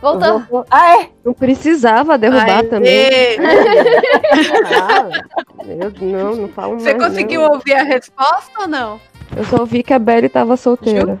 Voltou. 0.00 0.40
Vou- 0.50 0.64
Ah, 0.70 1.00
é? 1.00 1.10
Não 1.24 1.34
precisava 1.34 2.16
derrubar 2.16 2.58
Aê! 2.60 2.62
também. 2.64 3.08
Ah, 4.80 5.08
eu 5.66 5.92
não, 6.00 6.36
não 6.36 6.48
falo 6.48 6.78
Você 6.78 6.94
mais, 6.94 7.04
conseguiu 7.08 7.42
não. 7.42 7.52
ouvir 7.52 7.74
a 7.74 7.82
resposta 7.82 8.60
ou 8.60 8.68
não? 8.68 9.00
Eu 9.36 9.44
só 9.44 9.56
ouvi 9.60 9.82
que 9.82 9.92
a 9.92 9.98
Belly 9.98 10.28
tava 10.28 10.56
solteira. 10.56 11.18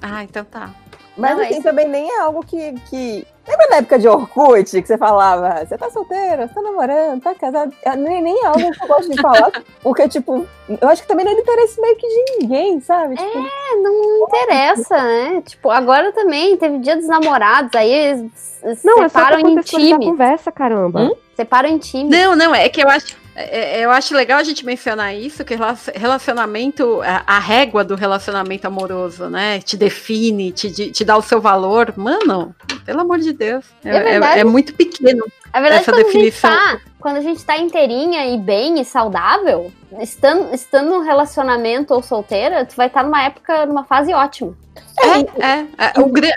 Ah, 0.00 0.22
então 0.22 0.44
tá. 0.44 0.70
Mas 1.16 1.34
Não, 1.34 1.40
é 1.42 1.46
assim, 1.46 1.54
isso. 1.54 1.62
também 1.62 1.88
nem 1.88 2.08
é 2.10 2.20
algo 2.20 2.44
que, 2.44 2.72
que. 2.90 3.26
Lembra 3.48 3.66
na 3.70 3.76
época 3.76 3.98
de 3.98 4.08
Orkut 4.08 4.82
que 4.82 4.86
você 4.88 4.98
falava, 4.98 5.64
você 5.64 5.78
tá 5.78 5.88
solteira, 5.90 6.48
você 6.48 6.54
tá 6.54 6.62
namorando, 6.62 7.22
tá 7.22 7.34
casado? 7.34 7.72
É, 7.82 7.94
Nem, 7.96 8.20
nem 8.20 8.42
é 8.44 8.46
algo 8.46 8.70
que 8.72 8.82
eu 8.82 8.88
gosto 8.88 9.08
de 9.10 9.20
falar, 9.20 9.52
porque, 9.82 10.08
tipo, 10.08 10.46
eu 10.68 10.88
acho 10.88 11.02
que 11.02 11.08
também 11.08 11.24
não 11.24 11.32
é 11.32 11.36
interesse 11.36 11.80
meio 11.80 11.96
que 11.96 12.06
de 12.08 12.38
ninguém, 12.40 12.80
sabe? 12.80 13.16
Tipo, 13.16 13.38
É, 13.38 13.76
não 13.76 14.24
interessa, 14.24 14.96
né? 15.02 15.42
Tipo, 15.46 15.70
agora 15.70 16.10
também 16.12 16.56
teve 16.56 16.78
dia 16.78 16.96
dos 16.96 17.06
namorados, 17.06 17.70
aí 17.74 17.92
eles 17.92 18.80
Não, 18.84 19.02
é 19.04 19.08
só 19.08 19.20
separam 19.20 19.38
em 19.38 19.60
time. 19.60 20.06
conversa, 20.06 20.50
caramba. 20.50 21.00
Hum? 21.02 21.14
Separam 21.36 21.68
em 21.68 21.78
time. 21.78 22.10
Não, 22.10 22.34
não, 22.34 22.54
é 22.54 22.68
que 22.68 22.82
eu 22.82 22.88
acho. 22.88 23.16
É- 23.36 23.78
é- 23.80 23.84
Eu 23.84 23.90
acho 23.90 24.14
legal 24.14 24.38
a 24.38 24.42
gente 24.42 24.64
mencionar 24.64 25.14
isso, 25.14 25.44
que 25.44 25.54
rela- 25.54 25.76
relacionamento, 25.94 27.00
a, 27.26 27.38
régua 27.38 27.84
do 27.84 27.94
relacionamento 27.94 28.66
amoroso, 28.66 29.28
né? 29.28 29.60
Te 29.60 29.76
define, 29.76 30.50
te, 30.52 30.90
te 30.90 31.04
dá 31.04 31.16
o 31.16 31.22
seu 31.22 31.40
valor. 31.40 31.92
Mano, 31.96 32.54
pelo 32.84 33.00
amor 33.00 33.18
de 33.18 33.32
Deus. 33.32 33.64
É, 33.84 33.96
É 33.96 34.02
verdade. 34.02 34.38
é- 34.38 34.40
é 34.40 34.44
muito 34.44 34.74
pequeno. 34.74 35.24
A 35.52 35.60
verdade, 35.60 35.82
essa 35.82 35.92
quando 35.92 36.04
definição. 36.04 36.50
a 36.50 36.54
gente 36.54 36.64
tá, 36.64 36.80
quando 36.98 37.16
a 37.16 37.20
gente 37.20 37.44
tá 37.44 37.56
inteirinha 37.58 38.26
e 38.34 38.38
bem 38.38 38.80
e 38.80 38.84
saudável, 38.84 39.72
estando, 40.00 40.54
estando 40.54 40.90
num 40.90 41.02
relacionamento 41.04 41.94
ou 41.94 42.02
solteira, 42.02 42.64
tu 42.64 42.74
vai 42.76 42.88
estar 42.88 43.02
numa 43.04 43.22
época, 43.22 43.64
numa 43.66 43.84
fase 43.84 44.12
ótima. 44.12 44.54
É, 44.98 45.46
é. 45.46 45.66
é, 45.94 46.00
o 46.00 46.06
gra- 46.08 46.28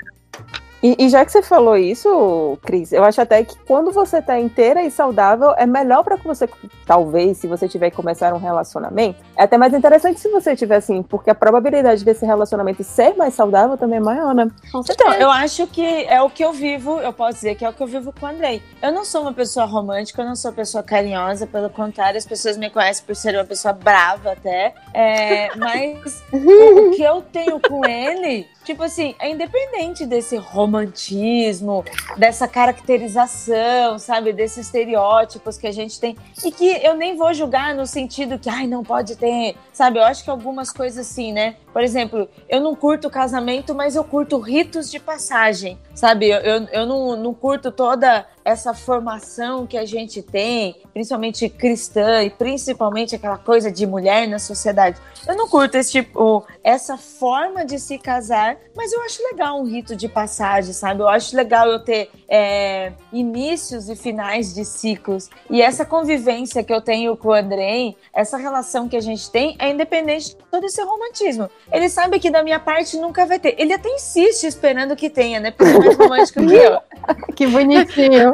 E, 0.81 0.95
e 0.97 1.09
já 1.09 1.25
que 1.25 1.31
você 1.31 1.41
falou 1.41 1.75
isso, 1.75 2.57
Cris, 2.61 2.93
eu 2.93 3.03
acho 3.03 3.19
até 3.21 3.43
que 3.43 3.57
quando 3.67 3.91
você 3.91 4.21
tá 4.21 4.39
inteira 4.39 4.81
e 4.81 4.89
saudável, 4.89 5.53
é 5.57 5.65
melhor 5.65 6.03
pra 6.03 6.17
que 6.17 6.25
você, 6.25 6.47
talvez, 6.85 7.37
se 7.37 7.47
você 7.47 7.67
tiver 7.67 7.89
que 7.89 7.97
começar 7.97 8.33
um 8.33 8.37
relacionamento, 8.37 9.19
é 9.39 9.43
até 9.43 9.57
mais 9.57 9.73
interessante 9.73 10.19
se 10.19 10.27
você 10.27 10.53
tiver 10.53 10.75
assim, 10.75 11.01
porque 11.01 11.29
a 11.29 11.35
probabilidade 11.35 12.03
desse 12.03 12.25
relacionamento 12.25 12.83
ser 12.83 13.15
mais 13.15 13.33
saudável 13.33 13.77
também 13.77 13.95
é 13.95 14.01
maior, 14.01 14.35
né? 14.35 14.51
Então, 14.67 15.13
eu 15.13 15.31
acho 15.31 15.65
que 15.67 16.03
é 16.07 16.21
o 16.21 16.29
que 16.29 16.43
eu 16.43 16.51
vivo, 16.51 16.99
eu 16.99 17.13
posso 17.13 17.35
dizer 17.35 17.55
que 17.55 17.63
é 17.63 17.69
o 17.69 17.71
que 17.71 17.81
eu 17.81 17.87
vivo 17.87 18.11
com 18.11 18.25
o 18.25 18.29
Andrei. 18.29 18.61
Eu 18.81 18.91
não 18.91 19.05
sou 19.05 19.21
uma 19.21 19.31
pessoa 19.31 19.65
romântica, 19.65 20.21
eu 20.21 20.25
não 20.25 20.35
sou 20.35 20.51
uma 20.51 20.57
pessoa 20.57 20.83
carinhosa, 20.83 21.47
pelo 21.47 21.69
contrário, 21.69 22.17
as 22.17 22.25
pessoas 22.25 22.57
me 22.57 22.69
conhecem 22.69 23.05
por 23.05 23.15
ser 23.15 23.33
uma 23.33 23.45
pessoa 23.45 23.73
brava 23.73 24.33
até. 24.33 24.73
É, 24.93 25.55
mas 25.55 26.21
o, 26.33 26.89
o 26.89 26.91
que 26.91 27.01
eu 27.01 27.21
tenho 27.21 27.61
com 27.61 27.85
ele, 27.85 28.45
tipo 28.65 28.83
assim, 28.83 29.15
é 29.19 29.29
independente 29.29 30.05
desse 30.05 30.35
romantismo, 30.35 31.85
dessa 32.17 32.45
caracterização, 32.45 33.97
sabe, 33.97 34.33
desses 34.33 34.65
estereótipos 34.65 35.57
que 35.57 35.67
a 35.67 35.71
gente 35.71 35.97
tem. 35.97 36.17
E 36.43 36.51
que 36.51 36.67
eu 36.83 36.93
nem 36.93 37.15
vou 37.15 37.33
julgar 37.33 37.73
no 37.73 37.87
sentido 37.87 38.37
que, 38.37 38.49
ai, 38.49 38.67
não 38.67 38.83
pode 38.83 39.15
ter, 39.15 39.28
sabe? 39.73 39.99
Eu 39.99 40.03
acho 40.03 40.23
que 40.23 40.29
algumas 40.29 40.71
coisas 40.71 41.07
assim, 41.07 41.31
né? 41.31 41.55
Por 41.71 41.81
exemplo, 41.81 42.27
eu 42.47 42.59
não 42.59 42.75
curto 42.75 43.09
casamento, 43.09 43.75
mas 43.75 43.95
eu 43.95 44.03
curto 44.03 44.39
ritos 44.39 44.89
de 44.89 44.99
passagem, 44.99 45.77
sabe? 45.93 46.29
Eu, 46.29 46.39
eu, 46.39 46.67
eu 46.71 46.85
não, 46.85 47.15
não 47.15 47.33
curto 47.33 47.71
toda 47.71 48.25
essa 48.43 48.73
formação 48.73 49.67
que 49.67 49.77
a 49.77 49.85
gente 49.85 50.21
tem, 50.21 50.81
principalmente 50.93 51.47
cristã 51.49 52.23
e 52.23 52.29
principalmente 52.29 53.15
aquela 53.15 53.37
coisa 53.37 53.71
de 53.71 53.85
mulher 53.85 54.27
na 54.27 54.39
sociedade. 54.39 54.99
Eu 55.27 55.35
não 55.35 55.47
curto 55.47 55.75
esse 55.75 55.91
tipo, 55.91 56.45
essa 56.63 56.97
forma 56.97 57.63
de 57.63 57.79
se 57.79 57.97
casar, 57.97 58.57
mas 58.75 58.91
eu 58.91 59.01
acho 59.01 59.21
legal 59.23 59.59
um 59.59 59.65
rito 59.65 59.95
de 59.95 60.07
passagem, 60.07 60.73
sabe? 60.73 61.01
Eu 61.01 61.07
acho 61.07 61.35
legal 61.35 61.67
eu 61.67 61.79
ter 61.79 62.09
é, 62.27 62.93
inícios 63.13 63.89
e 63.89 63.95
finais 63.95 64.53
de 64.53 64.65
ciclos. 64.65 65.29
E 65.49 65.61
essa 65.61 65.85
convivência 65.85 66.63
que 66.63 66.73
eu 66.73 66.81
tenho 66.81 67.15
com 67.15 67.29
o 67.29 67.33
Andrei, 67.33 67.95
essa 68.13 68.37
relação 68.37 68.89
que 68.89 68.97
a 68.97 69.01
gente 69.01 69.29
tem, 69.29 69.55
é 69.59 69.69
independente 69.69 70.29
de 70.29 70.35
todo 70.49 70.63
esse 70.63 70.81
romantismo. 70.81 71.49
Ele 71.71 71.87
sabe 71.89 72.19
que 72.19 72.31
da 72.31 72.43
minha 72.43 72.59
parte 72.59 72.97
nunca 72.97 73.25
vai 73.25 73.39
ter. 73.39 73.55
Ele 73.57 73.73
até 73.73 73.89
insiste 73.89 74.45
esperando 74.45 74.95
que 74.95 75.09
tenha, 75.09 75.39
né? 75.39 75.51
Porque 75.51 75.71
é 75.71 75.79
mais 75.79 75.97
romântico 75.97 76.45
que 76.45 76.55
eu. 76.55 76.79
que 77.35 77.47
bonitinho. 77.47 78.33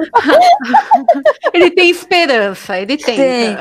ele 1.53 1.71
tem 1.71 1.89
esperança, 1.89 2.79
ele 2.79 2.97
tem. 2.97 3.15
Tem. 3.15 3.57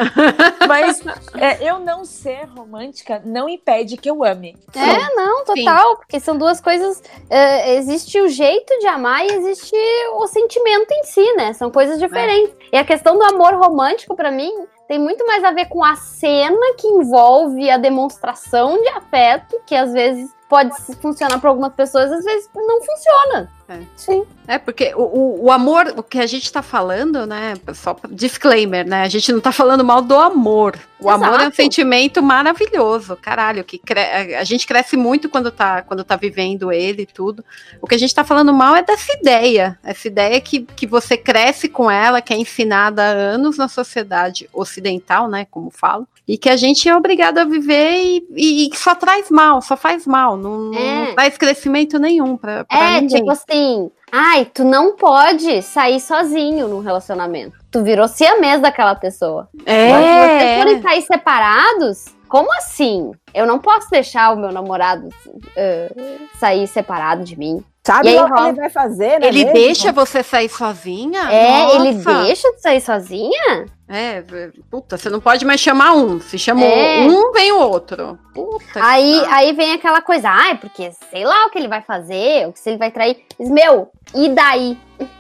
Mas 0.69 1.03
é, 1.37 1.69
eu 1.69 1.81
não 1.81 2.05
ser 2.05 2.45
romântica 2.57 3.21
não 3.25 3.49
impede 3.49 3.97
que 3.97 4.09
eu 4.09 4.23
ame. 4.23 4.57
É, 4.75 5.15
não, 5.15 5.45
total. 5.45 5.91
Sim. 5.91 5.97
Porque 5.97 6.21
são 6.21 6.39
duas 6.39 6.61
coisas. 6.61 7.03
É, 7.29 7.75
existe 7.77 8.21
o 8.21 8.29
jeito 8.29 8.79
de 8.79 8.87
amar 8.87 9.25
e 9.25 9.33
existe 9.33 9.77
o 10.15 10.27
sentimento 10.27 10.93
em 10.93 11.05
si, 11.05 11.35
né? 11.35 11.53
São 11.53 11.71
coisas 11.71 11.99
diferentes. 11.99 12.55
É. 12.73 12.77
E 12.77 12.79
a 12.79 12.85
questão 12.85 13.19
do 13.19 13.25
amor 13.25 13.55
romântico, 13.55 14.15
para 14.15 14.31
mim, 14.31 14.53
tem 14.87 14.99
muito 14.99 15.27
mais 15.27 15.43
a 15.43 15.53
ver 15.53 15.67
com 15.67 15.83
a 15.83 15.97
cena 15.97 16.75
que 16.79 16.87
envolve 16.87 17.71
a 17.71 17.79
demonstração 17.79 18.81
de 18.81 18.89
afeto, 18.89 19.61
que 19.67 19.75
às 19.75 19.93
vezes 19.93 20.31
pode 20.49 20.71
funcionar 21.01 21.39
para 21.39 21.49
algumas 21.49 21.73
pessoas, 21.73 22.13
às 22.13 22.25
vezes 22.25 22.49
não 22.55 22.81
funciona. 22.83 23.51
É. 23.69 23.79
Sim. 23.97 24.25
É, 24.47 24.59
porque 24.59 24.95
o, 24.95 25.03
o, 25.03 25.45
o, 25.45 25.51
amor, 25.51 25.95
o 25.97 26.03
que 26.03 26.19
a 26.19 26.27
gente 26.27 26.45
está 26.45 26.61
falando, 26.61 27.27
né? 27.27 27.55
Só 27.73 27.97
disclaimer, 28.11 28.87
né? 28.87 29.03
A 29.03 29.09
gente 29.09 29.33
não 29.33 29.39
está 29.39 29.51
falando 29.51 29.83
mal 29.83 30.03
do 30.03 30.15
amor. 30.15 30.79
O 31.01 31.09
Exato. 31.09 31.25
amor 31.25 31.41
é 31.41 31.49
um 31.49 31.53
sentimento 31.53 32.23
maravilhoso, 32.23 33.17
caralho. 33.17 33.65
Que 33.65 33.79
cre... 33.79 34.01
A 34.37 34.45
gente 34.45 34.67
cresce 34.67 34.99
muito 34.99 35.31
quando 35.31 35.51
tá, 35.51 35.81
quando 35.81 36.05
tá 36.05 36.15
vivendo 36.15 36.71
ele 36.71 37.03
e 37.03 37.07
tudo. 37.07 37.43
O 37.81 37.87
que 37.87 37.95
a 37.95 37.99
gente 37.99 38.11
está 38.11 38.23
falando 38.23 38.53
mal 38.53 38.77
é 38.77 38.83
dessa 38.83 39.13
ideia. 39.15 39.79
Essa 39.83 40.09
ideia 40.09 40.39
que, 40.43 40.61
que 40.61 40.87
você 40.87 41.17
cresce 41.17 41.69
com 41.69 41.91
ela, 41.91 42.21
que 42.21 42.35
é 42.35 42.37
ensinada 42.37 43.03
há 43.03 43.13
anos 43.13 43.57
na 43.57 43.67
sociedade 43.67 44.49
ocidental, 44.53 45.27
né? 45.27 45.47
Como 45.51 45.71
falo 45.71 46.07
e 46.27 46.39
que 46.39 46.49
a 46.49 46.57
gente 46.57 46.89
é 46.89 46.97
obrigado 46.97 47.39
a 47.39 47.45
viver 47.45 48.25
e, 48.31 48.69
e 48.69 48.77
só 48.77 48.95
traz 48.95 49.31
mal, 49.31 49.61
só 49.61 49.77
faz 49.77 50.07
mal, 50.07 50.37
não, 50.37 50.73
é. 50.75 51.07
não 51.07 51.15
traz 51.15 51.37
crescimento 51.37 51.99
nenhum 51.99 52.37
pra, 52.37 52.65
pra 52.65 52.79
é, 52.79 53.01
ninguém. 53.01 53.19
tipo 53.19 53.31
assim, 53.31 53.91
ai, 54.11 54.47
tu 54.47 54.65
não 54.65 54.97
pode 54.97 55.61
sair 55.63 56.01
sozinho 56.01 56.67
num 56.67 56.81
relacionamento. 56.81 57.59
Tu 57.71 57.83
virou 57.83 58.09
siamês 58.09 58.61
daquela 58.63 58.95
pessoa. 58.95 59.49
É. 59.67 59.93
Mas 59.93 60.05
se 60.07 60.39
vocês 60.39 60.63
forem 60.63 60.83
sair 60.83 61.03
separados, 61.03 62.05
como 62.29 62.53
assim? 62.55 63.13
Eu 63.33 63.47
não 63.47 63.59
posso 63.59 63.91
deixar 63.91 64.33
o 64.33 64.37
meu 64.37 64.51
namorado 64.51 65.09
uh, 65.09 66.29
sair 66.39 66.67
separado 66.67 67.23
de 67.23 67.39
mim. 67.39 67.63
Sabe 67.87 68.17
o 68.19 68.35
que 68.35 68.41
ele 68.41 68.53
vai 68.55 68.71
fazer, 68.71 69.21
né? 69.21 69.29
Ele 69.29 69.45
mesmo? 69.45 69.53
deixa 69.53 69.93
você 69.93 70.23
sair 70.23 70.49
sozinha? 70.49 71.31
É, 71.31 71.63
Nossa. 71.63 71.77
ele 71.77 71.93
deixa 72.25 72.51
de 72.53 72.63
sair 72.63 72.81
sozinha? 72.81 73.67
É, 73.89 74.23
puta, 74.71 74.97
você 74.97 75.11
não 75.11 75.21
pode 75.21 75.45
mais 75.45 75.61
chamar 75.61 75.93
um. 75.93 76.19
Se 76.19 76.39
chamou 76.39 76.69
é. 76.69 77.07
um, 77.07 77.33
vem 77.33 77.53
o 77.53 77.59
outro. 77.59 78.19
Puta 78.33 78.83
aí, 78.83 79.23
aí 79.27 79.53
vem 79.53 79.75
aquela 79.75 80.01
coisa, 80.01 80.29
ai, 80.31 80.57
porque 80.57 80.91
sei 81.11 81.25
lá 81.25 81.47
o 81.47 81.51
que 81.51 81.59
ele 81.59 81.69
vai 81.69 81.83
fazer, 81.83 82.49
o 82.49 82.53
que 82.53 82.59
se 82.59 82.71
ele 82.71 82.79
vai 82.79 82.91
trair. 82.91 83.23
Meu, 83.39 83.91
e 84.15 84.29
daí? 84.31 84.79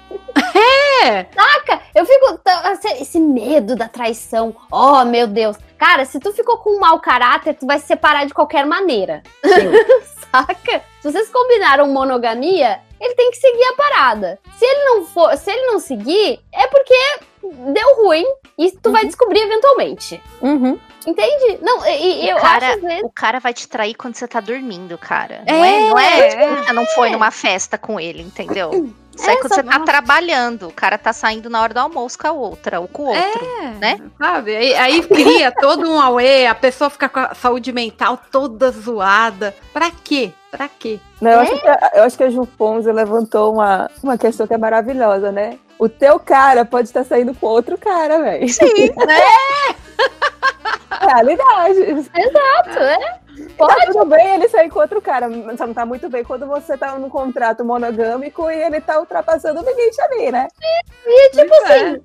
É! 0.57 1.27
Saca? 1.35 1.83
Eu 1.95 2.07
fico. 2.07 2.41
Esse 3.01 3.21
medo 3.21 3.77
da 3.77 3.89
traição. 3.89 4.55
Oh, 4.71 5.05
meu 5.05 5.27
Deus. 5.27 5.57
Cara, 5.77 6.05
se 6.05 6.19
tu 6.19 6.33
ficou 6.33 6.59
com 6.59 6.77
um 6.77 6.81
mau 6.81 7.01
caráter, 7.01 7.55
tu 7.55 7.67
vai 7.67 7.79
se 7.79 7.87
separar 7.87 8.25
de 8.25 8.33
qualquer 8.33 8.65
maneira. 8.65 9.23
Saca? 10.31 10.83
Se 11.01 11.13
vocês 11.13 11.29
combinaram 11.29 11.89
monogamia, 11.89 12.81
ele 13.01 13.15
tem 13.15 13.31
que 13.31 13.37
seguir 13.37 13.65
a 13.65 13.77
parada. 13.77 14.39
Se 14.57 14.65
ele 14.65 14.85
não 14.85 15.05
for, 15.05 15.37
se 15.37 15.51
ele 15.51 15.67
não 15.67 15.79
seguir, 15.79 16.41
é 16.53 16.67
porque 16.69 16.95
deu 17.73 18.05
ruim 18.05 18.25
e 18.59 18.71
tu 18.71 18.87
uhum. 18.87 18.93
vai 18.93 19.05
descobrir 19.05 19.41
eventualmente. 19.41 20.23
Uhum. 20.41 20.79
Entende? 21.07 21.59
Não, 21.61 21.87
e, 21.87 22.25
e 22.25 22.31
eu 22.31 22.39
cara, 22.39 22.69
acho 22.71 22.81
vezes... 22.81 23.03
O 23.03 23.11
cara 23.11 23.39
vai 23.39 23.53
te 23.53 23.69
trair 23.69 23.95
quando 23.95 24.15
você 24.15 24.27
tá 24.27 24.41
dormindo, 24.41 24.97
cara. 24.97 25.43
Não 25.47 25.65
é, 25.65 25.77
é 25.77 25.89
não 25.89 25.99
é, 25.99 26.29
tipo, 26.29 26.65
você 26.65 26.73
não 26.73 26.87
foi 26.87 27.11
numa 27.11 27.31
festa 27.31 27.77
com 27.77 28.01
ele, 28.01 28.23
entendeu? 28.23 28.91
Isso 29.15 29.31
é, 29.31 29.37
quando 29.37 29.55
você 29.55 29.63
tá 29.63 29.81
trabalhando, 29.81 30.69
o 30.69 30.73
cara 30.73 30.99
tá 30.99 31.13
saindo 31.13 31.49
na 31.49 31.63
hora 31.63 31.73
do 31.73 31.79
almoço 31.79 32.19
com 32.19 32.27
a 32.27 32.33
outra, 32.33 32.81
ou 32.81 32.89
com 32.89 33.05
o 33.05 33.07
outro, 33.07 33.47
é, 33.63 33.69
né? 33.81 34.01
Sabe? 34.19 34.57
Aí, 34.57 34.75
aí 34.75 35.03
cria 35.03 35.53
todo 35.53 35.89
um 35.89 36.01
auê, 36.01 36.47
a 36.47 36.55
pessoa 36.55 36.91
fica 36.91 37.09
com 37.09 37.21
a 37.21 37.35
saúde 37.35 37.73
mental 37.73 38.19
toda 38.31 38.71
zoada. 38.73 39.55
Pra 39.73 39.91
quê? 39.91 40.33
Pra 40.51 40.69
quê? 40.69 40.99
Não, 41.21 41.31
eu, 41.31 41.41
é? 41.41 41.43
acho 41.43 41.61
que, 41.61 41.67
eu 41.99 42.03
acho 42.03 42.17
que 42.17 42.25
a 42.25 42.31
Ju 42.31 42.47
Ponzi 42.59 42.91
levantou 42.91 43.53
uma, 43.53 43.91
uma 44.03 44.19
questão 44.19 44.47
que 44.47 44.55
é 44.55 44.59
maravilhosa, 44.59 45.31
né? 45.31 45.59
O 45.79 45.89
teu 45.89 46.19
cara 46.19 46.65
pode 46.65 46.89
estar 46.89 47.05
saindo 47.05 47.35
com 47.35 47.47
outro 47.47 47.77
cara, 47.77 48.23
velho. 48.23 48.49
Sim, 48.49 48.91
né? 49.07 49.77
Realidade. 51.01 51.81
Exato, 51.81 52.79
é. 52.79 53.24
Pode. 53.57 53.75
Tá 53.75 53.87
tudo 53.93 54.05
bem 54.07 54.35
ele 54.35 54.49
sair 54.49 54.71
com 54.71 54.81
outro 54.81 55.01
cara, 55.01 55.29
mas 55.29 55.59
não 55.59 55.75
tá 55.75 55.85
muito 55.85 56.09
bem 56.09 56.25
quando 56.25 56.47
você 56.47 56.77
tá 56.77 56.99
num 56.99 57.09
contrato 57.09 57.65
monogâmico 57.65 58.51
e 58.51 58.63
ele 58.63 58.81
tá 58.81 58.99
ultrapassando 58.99 59.61
o 59.61 59.65
limite 59.65 60.01
ali, 60.03 60.31
né? 60.31 60.49
E, 61.07 61.27
e 61.27 61.31
tipo 61.31 61.55
Isso 61.55 61.65
assim, 61.65 61.75
é. 61.75 62.01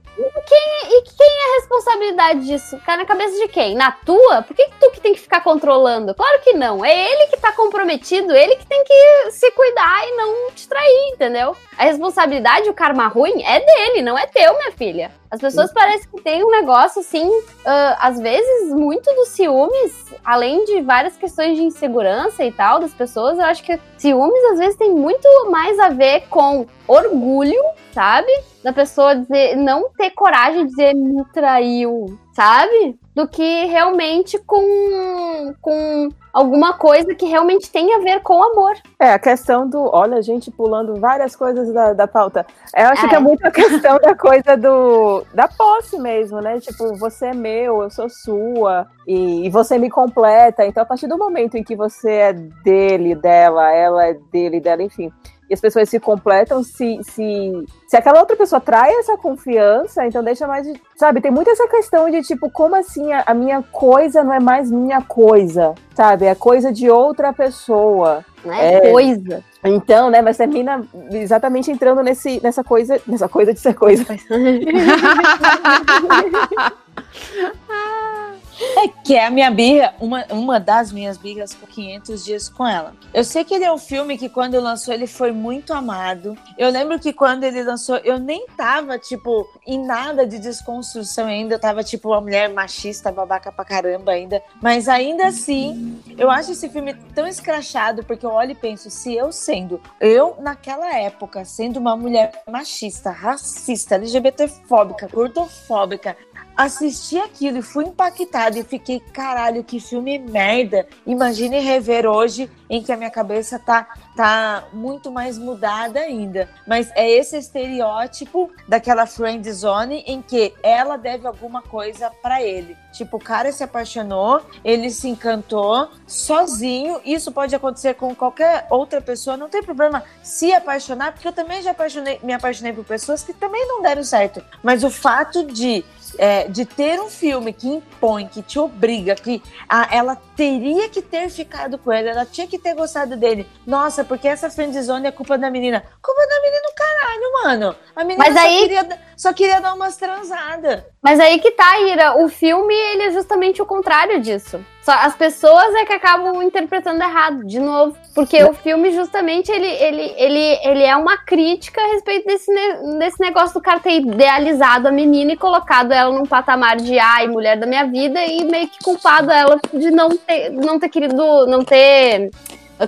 quem, 0.48 0.98
e 0.98 1.02
quem 1.04 1.28
é 1.28 1.52
a 1.52 1.60
responsabilidade 1.60 2.46
disso? 2.46 2.80
Cai 2.86 2.98
na 2.98 3.06
cabeça 3.06 3.38
de 3.38 3.48
quem? 3.48 3.76
Na 3.76 3.92
tua? 3.92 4.42
Por 4.42 4.56
que, 4.56 4.66
que 4.66 4.80
tu 4.80 4.92
que 4.92 5.02
tem 5.02 5.14
que 5.14 5.20
ficar 5.20 5.42
controlando? 5.42 6.14
Claro 6.14 6.40
que 6.42 6.54
não. 6.54 6.84
É 6.84 7.12
ele 7.12 7.28
que 7.28 7.38
tá 7.38 7.52
comprometido, 7.52 8.36
ele 8.36 8.56
que 8.56 8.66
tem 8.66 8.84
que 8.84 9.32
se 9.32 9.52
cuidar 9.52 10.08
e 10.08 10.16
não 10.16 10.52
te 10.52 10.68
trair, 10.68 11.14
entendeu? 11.14 11.56
A 11.78 11.84
responsabilidade, 11.84 12.70
o 12.70 12.74
karma 12.74 13.08
ruim, 13.08 13.44
é 13.44 13.60
dele, 13.60 14.02
não 14.02 14.18
é 14.18 14.26
teu, 14.28 14.54
minha 14.58 14.72
filha. 14.72 15.12
As 15.32 15.40
pessoas 15.40 15.72
parecem 15.72 16.10
que 16.10 16.22
tem 16.22 16.44
um 16.44 16.50
negócio 16.50 17.02
assim, 17.02 17.28
uh, 17.28 17.96
às 18.00 18.20
vezes, 18.20 18.74
muito 18.74 19.14
dos 19.14 19.30
ciúmes, 19.30 19.94
além 20.26 20.66
de 20.66 20.82
várias 20.82 21.16
questões 21.18 21.56
de 21.56 21.64
insegurança 21.64 22.44
e 22.44 22.52
tal 22.52 22.80
das 22.80 22.94
pessoas, 22.94 23.38
eu 23.38 23.46
acho 23.46 23.64
que 23.64 23.80
ciúmes 23.98 24.44
às 24.52 24.58
vezes 24.58 24.76
tem 24.76 24.92
muito 24.92 25.28
mais 25.52 25.78
a 25.78 25.90
ver 25.90 26.28
com 26.30 26.66
orgulho, 26.88 27.62
sabe? 27.94 28.32
Da 28.64 28.74
pessoa 28.74 29.16
dizer, 29.16 29.56
não 29.56 29.90
ter 29.98 30.12
coragem 30.12 30.66
de 30.66 30.70
dizer 30.72 30.94
me 30.94 31.24
traiu, 31.34 32.18
sabe? 32.34 33.00
Do 33.16 33.26
que 33.26 33.66
realmente 33.66 34.38
com, 34.40 35.54
com 35.62 36.10
alguma 36.34 36.74
coisa 36.74 37.16
que 37.16 37.26
realmente 37.26 37.72
tem 37.72 37.94
a 37.96 38.00
ver 38.00 38.22
com 38.22 38.44
amor. 38.44 38.76
É, 39.00 39.14
a 39.14 39.20
questão 39.20 39.68
do. 39.68 39.80
Olha, 39.94 40.18
a 40.18 40.22
gente 40.22 40.52
pulando 40.52 41.00
várias 41.00 41.38
coisas 41.38 41.72
da, 41.74 41.94
da 41.94 42.08
pauta. 42.08 42.46
Eu 42.76 42.88
acho 42.88 43.06
é. 43.06 43.10
que 43.10 43.16
é 43.16 43.20
muito 43.20 43.46
a 43.46 43.52
questão 43.52 43.98
da 43.98 44.14
coisa 44.14 44.58
do 44.58 45.24
da 45.34 45.48
posse 45.48 45.98
mesmo, 45.98 46.42
né? 46.42 46.60
Tipo, 46.60 46.96
você 46.96 47.28
é 47.28 47.34
meu, 47.34 47.82
eu 47.82 47.90
sou 47.90 48.10
sua, 48.10 48.88
e, 49.08 49.46
e 49.46 49.50
você 49.50 49.78
me 49.78 49.90
completa. 49.90 50.66
Então, 50.66 50.84
a 50.84 50.86
partir 50.86 51.08
do 51.08 51.18
momento 51.18 51.56
em 51.56 51.64
que 51.64 51.78
você 51.78 52.12
é 52.12 52.34
dele, 52.34 53.16
dela, 53.16 53.72
ela 53.72 54.06
é 54.06 54.14
dele, 54.32 54.60
dela, 54.60 54.84
enfim 54.84 55.12
e 55.50 55.54
as 55.54 55.60
pessoas 55.60 55.90
se 55.90 56.00
completam, 56.00 56.64
se, 56.64 57.00
se, 57.04 57.66
se 57.88 57.98
aquela 57.98 58.20
outra 58.20 58.36
pessoa 58.36 58.62
trai 58.62 58.94
essa 58.94 59.18
confiança, 59.18 60.06
então 60.06 60.24
deixa 60.24 60.48
mais 60.48 60.68
de. 60.68 60.80
Sabe, 60.96 61.22
tem 61.22 61.32
muito 61.32 61.50
essa 61.50 61.68
questão 61.68 62.10
de 62.10 62.22
tipo, 62.22 62.50
como 62.52 62.76
assim 62.76 63.12
a, 63.12 63.24
a 63.26 63.34
minha 63.34 63.64
coisa 63.64 64.24
não 64.24 64.34
é 64.34 64.40
mais 64.40 64.70
minha 64.70 65.02
coisa? 65.02 65.74
Sabe? 65.96 66.26
É 66.26 66.36
coisa 66.36 66.72
de 66.72 66.90
outra 66.90 67.34
pessoa. 67.34 68.24
Não 68.46 68.54
é, 68.54 68.76
é 68.76 68.92
coisa. 68.92 69.44
Então, 69.64 70.10
né, 70.10 70.22
mas 70.22 70.38
termina 70.38 70.86
exatamente 71.12 71.72
entrando 71.72 72.02
nesse, 72.02 72.40
nessa 72.42 72.64
coisa, 72.64 73.02
nessa 73.06 73.28
coisa 73.28 73.54
de 73.54 73.60
ser 73.60 73.74
coisa. 73.74 74.06
É 78.60 78.88
que 78.88 79.16
é 79.16 79.26
a 79.26 79.30
minha 79.30 79.50
birra, 79.50 79.94
uma, 80.00 80.26
uma 80.30 80.60
das 80.60 80.92
minhas 80.92 81.18
birras 81.18 81.54
por 81.54 81.68
500 81.70 82.26
dias 82.26 82.50
com 82.50 82.68
ela. 82.68 82.94
Eu 83.14 83.24
sei 83.24 83.44
que 83.44 83.54
ele 83.54 83.64
é 83.64 83.72
um 83.72 83.78
filme 83.78 84.18
que 84.18 84.30
quando 84.30 84.60
lançou 84.60 84.94
ele 84.94 85.08
foi 85.08 85.32
muito 85.32 85.74
amado. 85.74 86.38
Eu 86.58 86.70
lembro 86.70 87.00
que 87.00 87.14
quando 87.14 87.44
ele 87.44 87.64
lançou, 87.64 87.98
eu 87.98 88.20
nem 88.20 88.46
tava, 88.58 88.98
tipo, 88.98 89.48
em 89.66 89.84
nada 89.86 90.28
de 90.28 90.40
desconstrução 90.40 91.28
ainda. 91.28 91.56
Eu 91.56 91.60
tava, 91.60 91.84
tipo, 91.84 92.10
uma 92.10 92.22
mulher 92.22 92.50
machista, 92.50 93.12
babaca 93.12 93.52
pra 93.52 93.66
caramba 93.66 94.12
ainda. 94.12 94.42
Mas 94.62 94.88
ainda 94.88 95.28
assim, 95.28 96.02
eu 96.18 96.30
acho 96.30 96.52
esse 96.52 96.70
filme 96.70 96.94
tão 97.16 97.28
escrachado, 97.28 98.04
porque 98.04 98.26
eu 98.26 98.32
olho 98.32 98.52
e 98.52 98.56
penso, 98.56 98.90
se 98.90 99.16
eu 99.16 99.32
sendo, 99.32 99.82
eu 100.00 100.36
naquela 100.40 100.96
época, 100.96 101.46
sendo 101.46 101.78
uma 101.78 101.96
mulher 101.96 102.44
machista, 102.50 103.10
racista, 103.10 103.96
LGBTfóbica, 103.96 105.08
gordofóbica, 105.08 106.16
assisti 106.60 107.18
aquilo 107.18 107.60
e 107.60 107.62
fui 107.62 107.86
impactada 107.86 108.60
e 108.60 108.66
fiquei, 108.66 109.00
caralho, 109.00 109.64
que 109.64 109.80
filme 109.80 110.20
merda. 110.20 110.86
Imagine 111.08 111.60
rever 111.60 112.06
hoje 112.06 112.52
em 112.70 112.84
que 112.84 112.92
a 112.92 112.98
minha 112.98 113.10
cabeça 113.10 113.58
tá, 113.58 113.88
tá 114.14 114.66
muito 114.74 115.10
mais 115.10 115.38
mudada 115.38 116.02
ainda. 116.02 116.50
Mas 116.68 116.92
é 116.96 117.10
esse 117.10 117.38
estereótipo 117.38 118.52
daquela 118.68 119.06
friend 119.06 119.50
zone 119.54 120.04
em 120.06 120.22
que 120.22 120.54
ela 120.62 120.98
deve 120.98 121.26
alguma 121.26 121.62
coisa 121.62 122.12
para 122.22 122.44
ele. 122.44 122.76
Tipo, 122.92 123.18
o 123.18 123.20
cara 123.20 123.52
se 123.54 123.64
apaixonou, 123.64 124.42
ele 124.64 124.90
se 124.90 125.08
encantou 125.08 125.90
sozinho. 126.06 127.00
Isso 127.06 127.32
pode 127.32 127.56
acontecer 127.56 127.94
com 127.94 128.14
qualquer 128.14 128.68
outra 128.70 129.00
pessoa, 129.00 129.38
não 129.38 129.48
tem 129.48 129.64
problema 129.64 130.04
se 130.22 130.52
apaixonar, 130.54 131.14
porque 131.14 131.28
eu 131.28 131.34
também 131.34 131.62
já 131.62 131.72
apaixonei, 131.72 132.20
me 132.22 132.34
apaixonei 132.34 132.74
por 132.74 132.84
pessoas 132.84 133.24
que 133.24 133.32
também 133.32 133.66
não 133.66 133.82
deram 133.82 134.04
certo. 134.04 134.44
Mas 134.62 134.84
o 134.84 134.90
fato 134.90 135.46
de 135.46 135.86
é, 136.20 136.50
de 136.50 136.66
ter 136.66 137.00
um 137.00 137.10
filme 137.10 137.54
que 137.54 137.68
impõe, 137.68 138.28
que 138.28 138.42
te 138.42 138.60
obriga, 138.60 139.16
que 139.16 139.42
a, 139.70 139.88
ela 139.96 140.18
teria 140.36 140.90
que 140.90 141.02
ter 141.02 141.30
ficado 141.30 141.78
com 141.78 141.94
ele, 141.94 142.10
ela 142.10 142.26
tinha 142.26 142.46
que 142.46 142.60
ter 142.60 142.76
gostado 142.76 143.16
dele. 143.16 143.48
Nossa, 143.66 144.04
porque 144.04 144.28
essa 144.28 144.50
friendzone 144.50 145.08
é 145.08 145.12
culpa 145.12 145.38
da 145.38 145.50
menina. 145.50 145.82
Culpa 146.02 146.22
da 146.28 146.42
menina 146.42 146.62
do 146.68 146.76
caralho, 146.76 147.34
mano. 147.44 147.76
A 147.96 148.04
menina 148.04 148.26
Mas 148.26 148.34
só, 148.34 148.42
aí... 148.42 148.60
queria, 148.60 149.00
só 149.16 149.34
queria 149.34 149.62
dar 149.62 149.74
umas 149.74 149.96
transadas. 149.96 150.84
Mas 151.02 151.20
aí 151.22 151.40
que 151.40 151.52
tá, 151.52 151.80
Ira. 151.80 152.22
O 152.22 152.28
filme, 152.28 152.74
ele 152.74 153.04
é 153.04 153.12
justamente 153.12 153.62
o 153.62 153.66
contrário 153.66 154.20
disso. 154.22 154.64
Só 154.90 154.96
as 154.96 155.16
pessoas 155.16 155.76
é 155.76 155.86
que 155.86 155.94
acabam 155.94 156.42
interpretando 156.42 157.00
errado, 157.04 157.46
de 157.46 157.60
novo. 157.60 157.96
Porque 158.16 158.44
o 158.44 158.56
filme, 158.56 158.92
justamente, 158.92 159.52
ele, 159.52 159.68
ele, 159.68 160.14
ele, 160.18 160.60
ele 160.64 160.84
é 160.84 160.96
uma 160.96 161.16
crítica 161.16 161.80
a 161.80 161.94
respeito 161.94 162.26
desse, 162.26 162.52
desse 162.98 163.20
negócio 163.20 163.54
do 163.54 163.62
cara 163.62 163.80
ter 163.80 164.00
idealizado 164.00 164.88
a 164.88 164.92
menina 164.92 165.34
e 165.34 165.38
colocado 165.38 165.92
ela 165.92 166.12
num 166.12 166.26
patamar 166.26 166.78
de 166.78 166.98
ai, 166.98 167.28
mulher 167.28 167.56
da 167.56 167.68
minha 167.68 167.86
vida, 167.86 168.20
e 168.26 168.44
meio 168.46 168.68
que 168.68 168.84
culpado 168.84 169.30
ela 169.30 169.60
de 169.72 169.92
não 169.92 170.10
ter, 170.10 170.50
não 170.50 170.80
ter 170.80 170.90
querido, 170.90 171.46
não 171.46 171.64
ter 171.64 172.32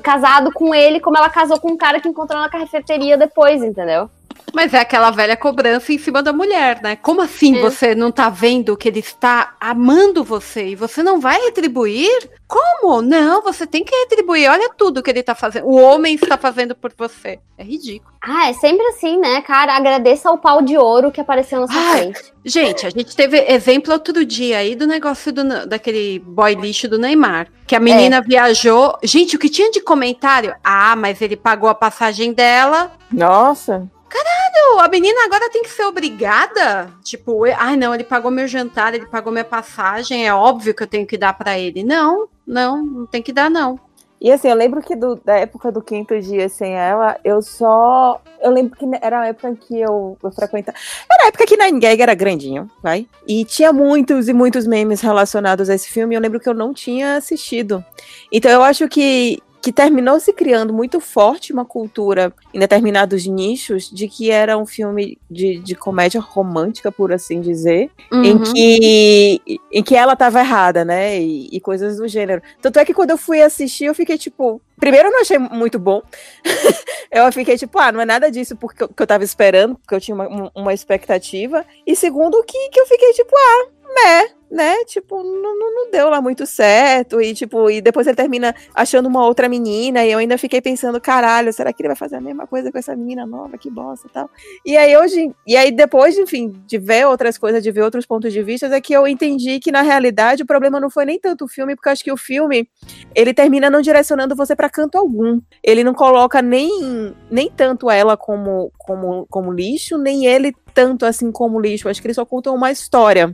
casado 0.01 0.51
com 0.51 0.73
ele 0.73 0.99
como 0.99 1.17
ela 1.17 1.29
casou 1.29 1.59
com 1.59 1.69
um 1.69 1.77
cara 1.77 1.99
que 1.99 2.09
encontrou 2.09 2.41
na 2.41 2.49
cafeteria 2.49 3.15
depois, 3.15 3.61
entendeu? 3.61 4.09
Mas 4.53 4.73
é 4.73 4.79
aquela 4.79 5.11
velha 5.11 5.37
cobrança 5.37 5.93
em 5.93 5.97
cima 5.97 6.21
da 6.21 6.33
mulher, 6.33 6.81
né? 6.81 6.95
Como 6.95 7.21
assim 7.21 7.57
é. 7.57 7.61
você 7.61 7.95
não 7.95 8.11
tá 8.11 8.29
vendo 8.29 8.75
que 8.75 8.87
ele 8.87 8.99
está 8.99 9.55
amando 9.59 10.23
você 10.23 10.67
e 10.69 10.75
você 10.75 11.01
não 11.01 11.19
vai 11.19 11.39
retribuir? 11.41 12.29
Como? 12.47 13.01
Não, 13.01 13.41
você 13.41 13.65
tem 13.65 13.83
que 13.83 13.95
retribuir. 13.95 14.49
Olha 14.49 14.69
tudo 14.77 15.01
que 15.01 15.09
ele 15.09 15.23
tá 15.23 15.33
fazendo. 15.33 15.67
O 15.67 15.75
homem 15.75 16.15
está 16.15 16.37
fazendo 16.37 16.75
por 16.75 16.91
você. 16.97 17.39
É 17.57 17.63
ridículo. 17.63 18.11
Ah, 18.21 18.49
é 18.49 18.53
sempre 18.53 18.85
assim, 18.87 19.17
né, 19.17 19.41
cara? 19.41 19.73
Agradeça 19.75 20.29
ao 20.29 20.37
pau 20.37 20.61
de 20.61 20.77
ouro 20.77 21.11
que 21.11 21.21
apareceu 21.21 21.61
na 21.61 21.67
sua 21.67 21.81
Ai, 21.81 21.99
frente. 21.99 22.33
Gente, 22.43 22.85
a 22.85 22.89
gente 22.89 23.15
teve 23.15 23.39
exemplo 23.39 23.93
outro 23.93 24.25
dia 24.25 24.57
aí 24.57 24.75
do 24.75 24.85
negócio 24.85 25.31
do, 25.31 25.65
daquele 25.65 26.19
boy 26.19 26.53
lixo 26.55 26.89
do 26.89 26.99
Neymar. 26.99 27.47
Que 27.65 27.75
a 27.75 27.79
menina 27.79 28.17
é. 28.17 28.21
viajou. 28.21 28.97
Gente, 29.01 29.37
o 29.37 29.39
que 29.39 29.47
tinha 29.47 29.71
de 29.71 29.79
comentário? 29.79 30.53
Ah, 30.61 30.95
mas 30.95 31.21
ele 31.21 31.37
pagou 31.37 31.69
a 31.69 31.75
passagem 31.75 32.33
dela. 32.33 32.91
Nossa. 33.09 33.89
Caralho, 34.11 34.79
a 34.81 34.89
menina 34.89 35.23
agora 35.23 35.49
tem 35.49 35.63
que 35.63 35.69
ser 35.69 35.85
obrigada? 35.85 36.91
Tipo, 37.01 37.45
ai 37.45 37.77
não, 37.77 37.95
ele 37.95 38.03
pagou 38.03 38.29
meu 38.29 38.45
jantar, 38.45 38.93
ele 38.93 39.05
pagou 39.05 39.31
minha 39.31 39.45
passagem, 39.45 40.27
é 40.27 40.33
óbvio 40.33 40.73
que 40.75 40.83
eu 40.83 40.87
tenho 40.87 41.07
que 41.07 41.17
dar 41.17 41.31
para 41.33 41.57
ele. 41.57 41.81
Não, 41.81 42.27
não, 42.45 42.83
não 42.83 43.05
tem 43.05 43.21
que 43.21 43.31
dar 43.31 43.49
não. 43.49 43.79
E 44.19 44.31
assim, 44.31 44.49
eu 44.49 44.55
lembro 44.55 44.81
que 44.81 44.95
do, 44.95 45.15
da 45.15 45.37
época 45.37 45.71
do 45.71 45.81
quinto 45.81 46.19
dia 46.19 46.47
sem 46.47 46.73
ela, 46.73 47.17
eu 47.23 47.41
só. 47.41 48.21
Eu 48.39 48.51
lembro 48.51 48.77
que 48.77 48.85
era 49.01 49.21
a 49.21 49.27
época 49.27 49.55
que 49.55 49.79
eu, 49.79 50.15
eu 50.21 50.31
frequentava. 50.31 50.77
Era 51.11 51.25
a 51.25 51.27
época 51.29 51.45
que 51.47 51.57
Nine 51.57 51.79
Gag 51.79 51.99
era 51.99 52.13
grandinho, 52.13 52.69
vai? 52.83 53.07
E 53.25 53.45
tinha 53.45 53.73
muitos 53.73 54.27
e 54.27 54.33
muitos 54.33 54.67
memes 54.67 55.01
relacionados 55.01 55.69
a 55.69 55.73
esse 55.73 55.89
filme. 55.89 56.13
Eu 56.13 56.21
lembro 56.21 56.39
que 56.39 56.47
eu 56.47 56.53
não 56.53 56.71
tinha 56.71 57.15
assistido. 57.15 57.83
Então 58.31 58.51
eu 58.51 58.61
acho 58.61 58.87
que 58.87 59.41
que 59.61 59.71
terminou 59.71 60.19
se 60.19 60.33
criando 60.33 60.73
muito 60.73 60.99
forte 60.99 61.53
uma 61.53 61.63
cultura 61.63 62.33
em 62.51 62.59
determinados 62.59 63.27
nichos 63.27 63.89
de 63.89 64.07
que 64.07 64.31
era 64.31 64.57
um 64.57 64.65
filme 64.65 65.19
de, 65.29 65.59
de 65.59 65.75
comédia 65.75 66.19
romântica, 66.19 66.91
por 66.91 67.13
assim 67.13 67.39
dizer, 67.39 67.91
uhum. 68.11 68.23
em, 68.23 68.39
que, 68.39 69.59
em 69.71 69.83
que 69.83 69.95
ela 69.95 70.13
estava 70.13 70.39
errada, 70.39 70.83
né? 70.83 71.19
E, 71.19 71.47
e, 71.51 71.59
coisas 71.61 71.97
do 71.97 72.07
gênero. 72.07 72.41
Tanto 72.59 72.79
é 72.79 72.85
que 72.85 72.93
quando 72.93 73.11
eu 73.11 73.17
fui 73.17 73.41
assistir, 73.41 73.85
eu 73.85 73.93
fiquei 73.93 74.17
tipo. 74.17 74.59
Primeiro, 74.79 75.09
eu 75.09 75.11
não 75.11 75.21
achei 75.21 75.37
muito 75.37 75.77
bom. 75.77 76.01
eu 77.11 77.31
fiquei 77.31 77.55
tipo, 77.55 77.77
ah, 77.77 77.91
não 77.91 78.01
é 78.01 78.05
nada 78.05 78.31
disso 78.31 78.55
porque 78.55 78.83
eu, 78.83 78.89
que 78.89 79.03
eu 79.03 79.07
tava 79.07 79.23
esperando, 79.23 79.75
porque 79.75 79.93
eu 79.93 80.01
tinha 80.01 80.15
uma, 80.15 80.51
uma 80.55 80.73
expectativa. 80.73 81.63
E 81.85 81.95
segundo, 81.95 82.43
que, 82.43 82.69
que 82.69 82.79
eu 82.79 82.87
fiquei 82.87 83.13
tipo, 83.13 83.31
ah, 83.35 83.67
né? 83.95 84.41
né, 84.51 84.83
tipo, 84.83 85.23
não, 85.23 85.57
não, 85.57 85.89
deu 85.89 86.09
lá 86.09 86.21
muito 86.21 86.45
certo, 86.45 87.21
e 87.21 87.33
tipo, 87.33 87.69
e 87.69 87.79
depois 87.79 88.05
ele 88.05 88.17
termina 88.17 88.53
achando 88.75 89.07
uma 89.07 89.25
outra 89.25 89.47
menina, 89.47 90.05
e 90.05 90.11
eu 90.11 90.19
ainda 90.19 90.37
fiquei 90.37 90.59
pensando, 90.59 90.99
caralho, 90.99 91.53
será 91.53 91.71
que 91.71 91.81
ele 91.81 91.87
vai 91.87 91.95
fazer 91.95 92.17
a 92.17 92.21
mesma 92.21 92.45
coisa 92.45 92.69
com 92.69 92.77
essa 92.77 92.93
menina 92.93 93.25
nova, 93.25 93.57
que 93.57 93.69
bosta 93.69 94.07
e 94.07 94.11
tal. 94.11 94.29
E 94.65 94.75
aí 94.75 94.97
hoje, 94.97 95.33
e 95.47 95.55
aí 95.55 95.71
depois, 95.71 96.17
enfim, 96.17 96.53
de 96.67 96.77
ver 96.77 97.07
outras 97.07 97.37
coisas, 97.37 97.63
de 97.63 97.71
ver 97.71 97.81
outros 97.81 98.05
pontos 98.05 98.33
de 98.33 98.43
vista, 98.43 98.67
é 98.67 98.81
que 98.81 98.93
eu 98.93 99.07
entendi 99.07 99.57
que 99.59 99.71
na 99.71 99.81
realidade 99.81 100.43
o 100.43 100.45
problema 100.45 100.81
não 100.81 100.89
foi 100.89 101.05
nem 101.05 101.17
tanto 101.17 101.45
o 101.45 101.47
filme, 101.47 101.73
porque 101.73 101.89
acho 101.89 102.03
que 102.03 102.11
o 102.11 102.17
filme, 102.17 102.67
ele 103.15 103.33
termina 103.33 103.69
não 103.69 103.81
direcionando 103.81 104.35
você 104.35 104.53
para 104.53 104.69
canto 104.69 104.97
algum. 104.97 105.39
Ele 105.63 105.81
não 105.81 105.93
coloca 105.93 106.41
nem, 106.41 107.15
nem 107.29 107.49
tanto 107.49 107.89
ela 107.89 108.17
como, 108.17 108.69
como, 108.77 109.25
como 109.29 109.53
lixo, 109.53 109.97
nem 109.97 110.25
ele 110.25 110.53
tanto 110.73 111.05
assim 111.05 111.31
como 111.31 111.59
lixo. 111.59 111.87
Acho 111.87 112.01
que 112.01 112.07
ele 112.07 112.13
só 112.13 112.25
conta 112.25 112.51
uma 112.51 112.69
história. 112.69 113.33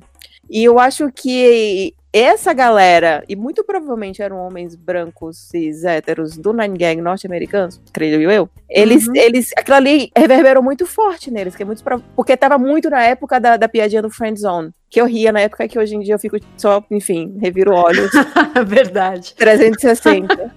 E 0.49 0.63
eu 0.63 0.79
acho 0.79 1.11
que 1.11 1.93
essa 2.11 2.53
galera, 2.53 3.23
e 3.27 3.35
muito 3.35 3.63
provavelmente 3.63 4.21
eram 4.21 4.37
homens 4.37 4.75
brancos, 4.75 5.37
cis, 5.37 5.83
héteros 5.83 6.37
do 6.37 6.53
Nine 6.53 6.77
Gang 6.77 7.01
norte-americanos, 7.01 7.79
creio 7.91 8.31
eu, 8.31 8.49
eles, 8.69 9.07
uhum. 9.07 9.15
eles, 9.15 9.51
aquilo 9.55 9.75
ali 9.75 10.11
reverberou 10.17 10.63
muito 10.63 10.85
forte 10.85 11.29
neles, 11.29 11.55
que 11.55 11.63
é 11.63 11.65
muito 11.65 11.83
porque 12.15 12.35
tava 12.35 12.57
muito 12.57 12.89
na 12.89 13.03
época 13.03 13.39
da, 13.39 13.57
da 13.57 13.69
piadinha 13.69 14.01
do 14.01 14.09
Friend 14.09 14.39
Zone, 14.39 14.71
que 14.89 14.99
eu 14.99 15.05
ria 15.05 15.31
na 15.31 15.41
época 15.41 15.67
que 15.67 15.77
hoje 15.77 15.95
em 15.95 15.99
dia 15.99 16.15
eu 16.15 16.19
fico 16.19 16.37
só, 16.55 16.83
enfim, 16.89 17.37
reviro 17.39 17.73
olhos. 17.73 18.09
Verdade. 18.65 19.35
360. 19.35 20.55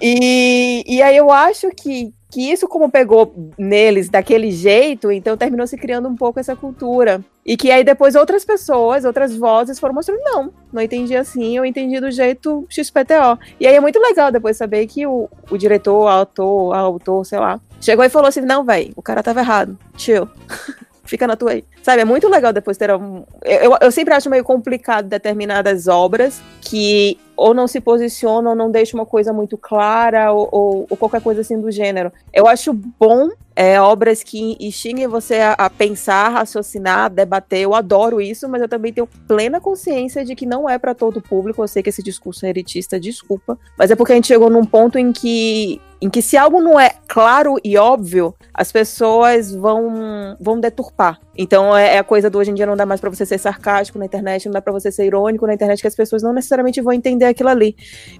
e, 0.00 0.84
e 0.86 1.02
aí 1.02 1.16
eu 1.16 1.30
acho 1.30 1.70
que, 1.70 2.12
que 2.32 2.50
isso, 2.50 2.66
como 2.66 2.90
pegou 2.90 3.52
neles 3.58 4.08
daquele 4.08 4.50
jeito, 4.50 5.12
então 5.12 5.36
terminou 5.36 5.66
se 5.66 5.76
criando 5.76 6.08
um 6.08 6.16
pouco 6.16 6.40
essa 6.40 6.56
cultura. 6.56 7.22
E 7.44 7.58
que 7.58 7.70
aí 7.70 7.84
depois 7.84 8.14
outras 8.14 8.42
pessoas, 8.42 9.04
outras 9.04 9.36
vozes 9.36 9.78
foram 9.78 9.94
mostrando, 9.94 10.22
não, 10.22 10.50
não 10.72 10.80
entendi 10.80 11.14
assim, 11.14 11.58
eu 11.58 11.64
entendi 11.64 12.00
do 12.00 12.10
jeito 12.10 12.64
XPTO. 12.70 13.38
E 13.60 13.66
aí 13.66 13.74
é 13.74 13.80
muito 13.80 14.00
legal 14.00 14.32
depois 14.32 14.56
saber 14.56 14.86
que 14.86 15.06
o, 15.06 15.28
o 15.50 15.58
diretor, 15.58 16.04
o 16.04 16.08
autor, 16.08 16.74
autor, 16.74 17.26
sei 17.26 17.38
lá, 17.38 17.60
chegou 17.78 18.02
e 18.02 18.08
falou 18.08 18.28
assim, 18.28 18.40
não, 18.40 18.64
velho, 18.64 18.92
o 18.96 19.02
cara 19.02 19.22
tava 19.22 19.40
errado, 19.40 19.76
chill. 19.98 20.26
Fica 21.12 21.26
na 21.26 21.36
tua 21.36 21.50
aí. 21.50 21.64
Sabe, 21.82 22.00
é 22.00 22.06
muito 22.06 22.26
legal 22.26 22.54
depois 22.54 22.78
ter 22.78 22.90
um. 22.90 23.22
Eu, 23.44 23.76
eu 23.82 23.92
sempre 23.92 24.14
acho 24.14 24.30
meio 24.30 24.42
complicado 24.42 25.08
determinadas 25.08 25.86
obras 25.86 26.40
que 26.62 27.18
ou 27.36 27.52
não 27.52 27.68
se 27.68 27.82
posicionam, 27.82 28.52
ou 28.52 28.56
não 28.56 28.70
deixam 28.70 28.98
uma 28.98 29.04
coisa 29.04 29.30
muito 29.30 29.58
clara, 29.58 30.32
ou, 30.32 30.48
ou, 30.50 30.86
ou 30.88 30.96
qualquer 30.96 31.20
coisa 31.20 31.42
assim 31.42 31.60
do 31.60 31.70
gênero. 31.70 32.10
Eu 32.32 32.46
acho 32.46 32.72
bom 32.72 33.28
é, 33.54 33.78
obras 33.78 34.22
que 34.22 34.56
instigam 34.58 35.10
você 35.10 35.34
a, 35.34 35.52
a, 35.52 35.68
pensar, 35.68 36.30
raciocinar, 36.30 37.10
debater. 37.10 37.60
Eu 37.60 37.74
adoro 37.74 38.18
isso, 38.18 38.48
mas 38.48 38.62
eu 38.62 38.68
também 38.68 38.90
tenho 38.90 39.06
plena 39.28 39.60
consciência 39.60 40.24
de 40.24 40.34
que 40.34 40.46
não 40.46 40.66
é 40.66 40.78
para 40.78 40.94
todo 40.94 41.20
público. 41.20 41.62
Eu 41.62 41.68
sei 41.68 41.82
que 41.82 41.90
esse 41.90 42.02
discurso 42.02 42.46
é 42.46 42.48
elitista, 42.48 42.98
desculpa, 42.98 43.58
mas 43.76 43.90
é 43.90 43.96
porque 43.96 44.12
a 44.12 44.16
gente 44.16 44.28
chegou 44.28 44.48
num 44.48 44.64
ponto 44.64 44.98
em 44.98 45.12
que 45.12 45.78
em 46.02 46.10
que 46.10 46.20
se 46.20 46.36
algo 46.36 46.60
não 46.60 46.80
é 46.80 46.90
claro 47.06 47.60
e 47.62 47.78
óbvio, 47.78 48.34
as 48.52 48.72
pessoas 48.72 49.54
vão 49.54 50.36
vão 50.40 50.58
deturpar. 50.58 51.20
Então 51.38 51.76
é, 51.76 51.94
é 51.94 51.98
a 51.98 52.04
coisa 52.04 52.28
do 52.28 52.38
hoje 52.38 52.50
em 52.50 52.54
dia 52.54 52.66
não 52.66 52.76
dá 52.76 52.84
mais 52.84 53.00
para 53.00 53.08
você 53.08 53.24
ser 53.24 53.38
sarcástico 53.38 54.00
na 54.00 54.04
internet, 54.04 54.46
não 54.46 54.52
dá 54.52 54.60
para 54.60 54.72
você 54.72 54.90
ser 54.90 55.06
irônico 55.06 55.46
na 55.46 55.54
internet, 55.54 55.80
que 55.80 55.86
as 55.86 55.94
pessoas 55.94 56.20
não 56.20 56.32
necessariamente 56.32 56.80
vão 56.80 56.92
entender 56.92 57.26
aquilo 57.26 57.48
ali. 57.48 57.76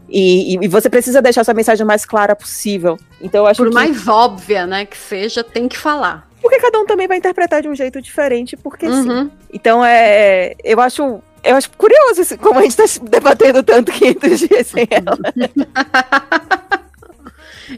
E, 0.08 0.54
e, 0.54 0.64
e 0.64 0.68
você 0.68 0.88
precisa 0.88 1.20
deixar 1.20 1.42
sua 1.42 1.54
mensagem 1.54 1.84
mais 1.84 2.04
clara 2.04 2.36
possível. 2.36 2.96
Então 3.20 3.40
eu 3.42 3.46
acho 3.48 3.60
Por 3.60 3.68
que... 3.68 3.74
mais 3.74 4.06
óbvia, 4.06 4.64
né, 4.64 4.86
que 4.86 4.96
seja, 4.96 5.42
tem 5.42 5.66
que 5.66 5.76
falar. 5.76 6.28
Porque 6.40 6.60
cada 6.60 6.78
um 6.78 6.86
também 6.86 7.08
vai 7.08 7.18
interpretar 7.18 7.62
de 7.62 7.68
um 7.68 7.74
jeito 7.74 8.00
diferente, 8.00 8.56
porque 8.56 8.86
uhum. 8.86 9.24
sim. 9.24 9.30
Então 9.52 9.84
é, 9.84 10.54
eu 10.62 10.80
acho 10.80 11.20
eu 11.42 11.56
acho 11.56 11.68
curioso 11.76 12.38
como 12.38 12.60
a 12.60 12.62
gente 12.62 12.78
está 12.78 13.04
debatendo 13.10 13.60
tanto 13.64 13.90
500 13.90 14.38
dias 14.38 14.66
sem 14.68 14.86
ela. 14.88 15.18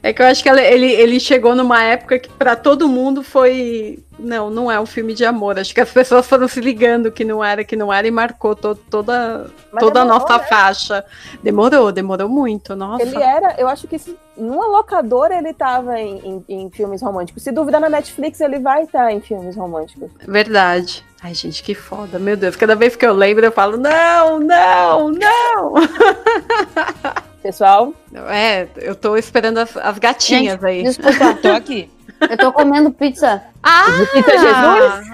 É 0.03 0.13
que 0.13 0.23
eu 0.23 0.27
acho 0.27 0.43
que 0.43 0.49
ele, 0.49 0.91
ele 0.93 1.21
chegou 1.21 1.55
numa 1.55 1.83
época 1.83 2.19
que 2.19 2.29
para 2.29 2.57
todo 2.57 2.89
mundo 2.89 3.23
foi. 3.23 3.99
Não, 4.17 4.49
não 4.49 4.71
é 4.71 4.79
um 4.79 4.87
filme 4.87 5.13
de 5.13 5.25
amor. 5.25 5.59
Acho 5.59 5.75
que 5.75 5.81
as 5.81 5.91
pessoas 5.91 6.27
foram 6.27 6.47
se 6.47 6.61
ligando 6.61 7.11
que 7.11 7.25
não 7.25 7.43
era, 7.43 7.65
que 7.65 7.75
não 7.75 7.93
era, 7.93 8.07
e 8.07 8.13
marcou 8.13 8.55
to, 8.55 8.75
toda, 8.75 9.51
toda 9.79 10.03
a 10.03 10.05
nossa 10.05 10.39
né? 10.39 10.45
faixa. 10.45 11.05
Demorou, 11.43 11.91
demorou 11.91 12.29
muito. 12.29 12.77
Nossa. 12.77 13.03
Ele 13.03 13.21
era, 13.21 13.57
eu 13.59 13.67
acho 13.67 13.89
que 13.89 14.01
numa 14.37 14.67
locadora 14.67 15.37
ele 15.37 15.51
estava 15.51 15.99
em, 16.01 16.19
em, 16.25 16.45
em, 16.49 16.71
filmes 16.71 17.03
românticos. 17.03 17.43
Se 17.43 17.51
duvidar 17.51 17.81
na 17.81 17.89
Netflix, 17.89 18.41
ele 18.41 18.61
vai 18.61 18.85
estar 18.85 19.13
em 19.13 19.21
filmes 19.21 19.57
românticos. 19.57 20.11
Verdade. 20.27 21.05
Ai, 21.21 21.35
gente, 21.35 21.63
que 21.63 21.75
foda. 21.75 22.19
Meu 22.19 22.37
Deus, 22.37 22.55
cada 22.55 22.77
vez 22.77 22.95
que 22.95 23.07
eu 23.07 23.15
lembro, 23.15 23.45
eu 23.45 23.53
falo, 23.53 23.77
não, 23.77 24.39
não, 24.39 25.09
não. 25.11 25.75
Pessoal? 27.45 27.93
É, 28.31 28.67
eu 28.79 28.97
tô 28.97 29.19
esperando 29.19 29.59
as, 29.59 29.77
as 29.77 29.99
gatinhas 29.99 30.55
gente, 30.55 30.65
aí. 30.65 30.83
Desculpa, 30.83 31.35
tô 31.43 31.49
aqui. 31.53 31.91
Eu 32.23 32.39
tô 32.39 32.51
comendo 32.51 32.91
pizza. 32.91 33.43
Ah! 33.63 33.85
De 33.91 34.07
pizza 34.07 34.31
Jesus? 34.31 35.05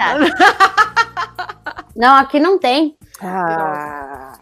Não, 1.96 2.14
aqui 2.14 2.38
não 2.38 2.56
tem. 2.56 2.96
Ah. 3.20 4.34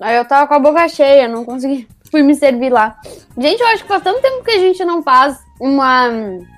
Aí 0.00 0.16
eu 0.16 0.24
tava 0.24 0.46
com 0.46 0.54
a 0.54 0.58
boca 0.60 0.88
cheia, 0.88 1.26
não 1.26 1.44
consegui. 1.44 1.88
Fui 2.08 2.22
me 2.22 2.36
servir 2.36 2.70
lá. 2.70 2.96
Gente, 3.36 3.60
eu 3.60 3.66
acho 3.66 3.82
que 3.82 3.88
faz 3.88 4.02
tanto 4.02 4.22
tempo 4.22 4.44
que 4.44 4.52
a 4.52 4.58
gente 4.58 4.82
não 4.84 5.02
faz 5.02 5.38
uma, 5.60 6.08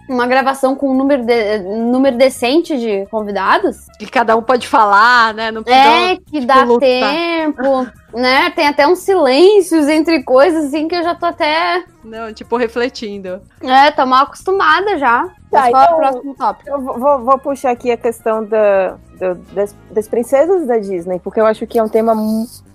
uma 0.08 0.26
gravação 0.26 0.74
com 0.74 0.90
um 0.90 0.94
número, 0.94 1.24
de, 1.24 1.58
número 1.60 2.16
decente 2.16 2.78
de 2.78 3.06
convidados. 3.06 3.86
Que 3.98 4.06
cada 4.06 4.36
um 4.36 4.42
pode 4.42 4.66
falar, 4.66 5.34
né? 5.34 5.50
Não 5.50 5.62
é, 5.66 6.16
que 6.16 6.40
tipo, 6.40 6.46
dá 6.46 6.64
lutar. 6.64 6.80
tempo, 6.80 7.86
né? 8.12 8.50
Tem 8.50 8.66
até 8.66 8.86
uns 8.86 9.00
silêncios 9.00 9.88
entre 9.88 10.22
coisas, 10.22 10.66
assim, 10.66 10.88
que 10.88 10.94
eu 10.94 11.02
já 11.02 11.14
tô 11.14 11.26
até. 11.26 11.84
Não, 12.04 12.32
tipo, 12.32 12.56
refletindo. 12.56 13.40
É, 13.62 13.90
tô 13.90 14.04
mal 14.04 14.24
acostumada 14.24 14.98
já. 14.98 15.28
Tá, 15.50 15.68
então, 15.68 15.82
o 15.82 15.96
próximo 15.96 16.34
tópico. 16.34 16.70
Eu 16.70 16.80
vou, 16.80 17.18
vou, 17.20 17.38
puxar 17.38 17.70
aqui 17.70 17.90
a 17.90 17.96
questão 17.96 18.44
da, 18.44 18.96
da 19.18 19.34
das, 19.52 19.76
das, 19.90 20.08
princesas 20.08 20.66
da 20.66 20.78
Disney, 20.78 21.20
porque 21.20 21.38
eu 21.38 21.46
acho 21.46 21.66
que 21.66 21.78
é 21.78 21.82
um 21.82 21.88
tema 21.88 22.14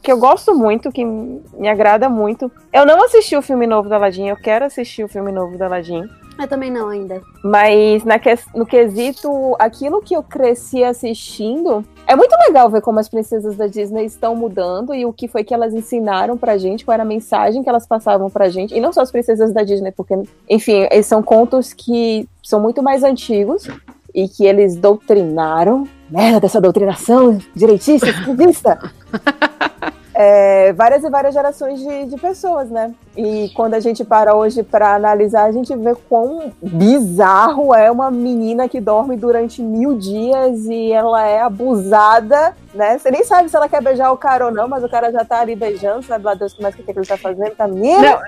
que 0.02 0.12
eu 0.12 0.20
gosto 0.20 0.54
muito, 0.54 0.92
que 0.92 1.04
me 1.04 1.68
agrada 1.68 2.08
muito. 2.08 2.52
Eu 2.72 2.86
não 2.86 3.04
assisti 3.04 3.36
o 3.36 3.42
filme 3.42 3.66
novo 3.66 3.90
da 3.90 3.96
Aladdin, 3.96 4.28
eu 4.28 4.38
quero 4.38 4.66
assistir 4.66 5.04
o 5.04 5.08
filme 5.08 5.32
novo 5.32 5.58
da 5.58 5.66
Aladdin. 5.66 6.08
Eu 6.40 6.48
também 6.48 6.72
não 6.72 6.90
ainda. 6.90 7.22
Mas 7.44 8.04
na 8.04 8.20
que, 8.20 8.34
no 8.54 8.66
quesito, 8.66 9.56
aquilo 9.58 10.02
que 10.02 10.16
eu 10.16 10.22
cresci 10.22 10.84
assistindo, 10.84 11.84
é 12.06 12.16
muito 12.16 12.36
legal 12.48 12.70
ver 12.70 12.82
como 12.82 13.00
as 13.00 13.10
princesas 13.10 13.56
da 13.56 13.68
Disney 13.68 14.06
estão 14.06 14.36
mudando 14.36 14.94
e 14.94 15.06
o 15.06 15.12
que 15.12 15.28
foi 15.28 15.44
que 15.44 15.54
elas 15.54 15.74
ensinaram 15.74 16.38
pra 16.38 16.58
gente, 16.58 16.86
qual 16.86 16.94
era 16.94 17.04
a 17.04 17.06
mensagem 17.06 17.64
que 17.64 17.70
elas 17.70 17.88
passavam 17.88 18.30
pra 18.30 18.50
gente. 18.50 18.76
E 18.76 18.80
não 18.80 18.94
só 18.94 19.02
as 19.02 19.12
princesas 19.12 19.52
da 19.52 19.64
Disney, 19.64 19.92
porque, 19.92 20.16
enfim, 20.50 20.88
esses 20.92 21.08
são 21.08 21.24
contos 21.24 21.74
que 21.74 22.28
são 22.44 22.60
muito 22.60 22.84
mais 22.84 23.04
antigos 23.04 23.68
e 24.14 24.28
que 24.28 24.46
eles 24.46 24.76
doutrinaram. 24.76 25.88
Merda 26.10 26.40
dessa 26.40 26.62
doutrinação 26.62 27.38
direitista, 27.54 28.10
esquerdista! 28.10 28.80
é, 30.14 30.72
várias 30.74 31.04
e 31.04 31.10
várias 31.10 31.34
gerações 31.34 31.80
de, 31.80 32.06
de 32.06 32.18
pessoas, 32.18 32.70
né? 32.70 32.94
E 33.18 33.50
quando 33.56 33.74
a 33.74 33.80
gente 33.80 34.06
para 34.06 34.36
hoje 34.36 34.62
para 34.62 34.94
analisar, 34.94 35.46
a 35.46 35.52
gente 35.52 35.76
vê 35.76 35.96
quão 36.08 36.54
bizarro 36.62 37.74
é 37.74 37.90
uma 37.90 38.12
menina 38.12 38.70
que 38.70 38.80
dorme 38.80 39.18
durante 39.18 39.60
mil 39.60 39.98
dias 39.98 40.66
e 40.66 40.92
ela 40.92 41.26
é 41.26 41.42
abusada, 41.42 42.56
né? 42.76 43.00
Você 43.00 43.10
nem 43.10 43.24
sabe 43.24 43.50
se 43.50 43.56
ela 43.56 43.68
quer 43.68 43.82
beijar 43.82 44.12
o 44.12 44.18
cara 44.18 44.46
ou 44.46 44.52
não, 44.52 44.68
mas 44.68 44.84
o 44.84 44.90
cara 44.90 45.12
já 45.12 45.26
tá 45.26 45.40
ali 45.40 45.56
beijando, 45.56 46.04
sabe 46.04 46.26
lá 46.26 46.36
Deus 46.36 46.56
mais 46.60 46.76
o 46.76 46.78
que, 46.78 46.84
que 46.84 46.92
ele 46.92 47.08
tá 47.08 47.18
fazendo, 47.18 47.56
tá? 47.56 47.68
Não. 47.68 48.22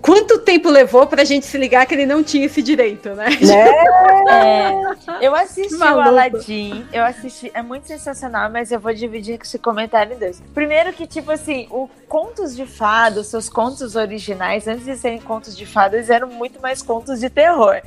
Quanto 0.00 0.38
tempo 0.38 0.70
levou 0.70 1.06
pra 1.06 1.24
gente 1.24 1.44
se 1.44 1.58
ligar 1.58 1.84
que 1.84 1.94
ele 1.94 2.06
não 2.06 2.22
tinha 2.22 2.46
esse 2.46 2.62
direito, 2.62 3.10
né? 3.10 3.26
né? 3.28 3.70
É. 4.30 4.92
Eu 5.20 5.34
assisti 5.34 5.74
Maluco. 5.74 5.98
o 5.98 6.08
Aladdin, 6.08 6.86
eu 6.92 7.04
assisti, 7.04 7.50
é 7.54 7.62
muito 7.62 7.86
sensacional, 7.86 8.50
mas 8.50 8.72
eu 8.72 8.80
vou 8.80 8.92
dividir 8.92 9.38
esse 9.40 9.58
comentário 9.58 10.14
em 10.14 10.18
dois. 10.18 10.42
Primeiro 10.54 10.92
que, 10.92 11.06
tipo 11.06 11.30
assim, 11.30 11.66
o 11.70 11.88
contos 12.08 12.54
de 12.54 12.66
fadas, 12.66 13.28
seus 13.28 13.48
contos 13.48 13.94
originais, 13.94 14.11
antes 14.68 14.84
de 14.84 14.96
serem 14.96 15.20
contos 15.20 15.56
de 15.56 15.64
fadas, 15.64 16.10
eram 16.10 16.28
muito 16.28 16.60
mais 16.60 16.82
contos 16.82 17.20
de 17.20 17.30
terror. 17.30 17.80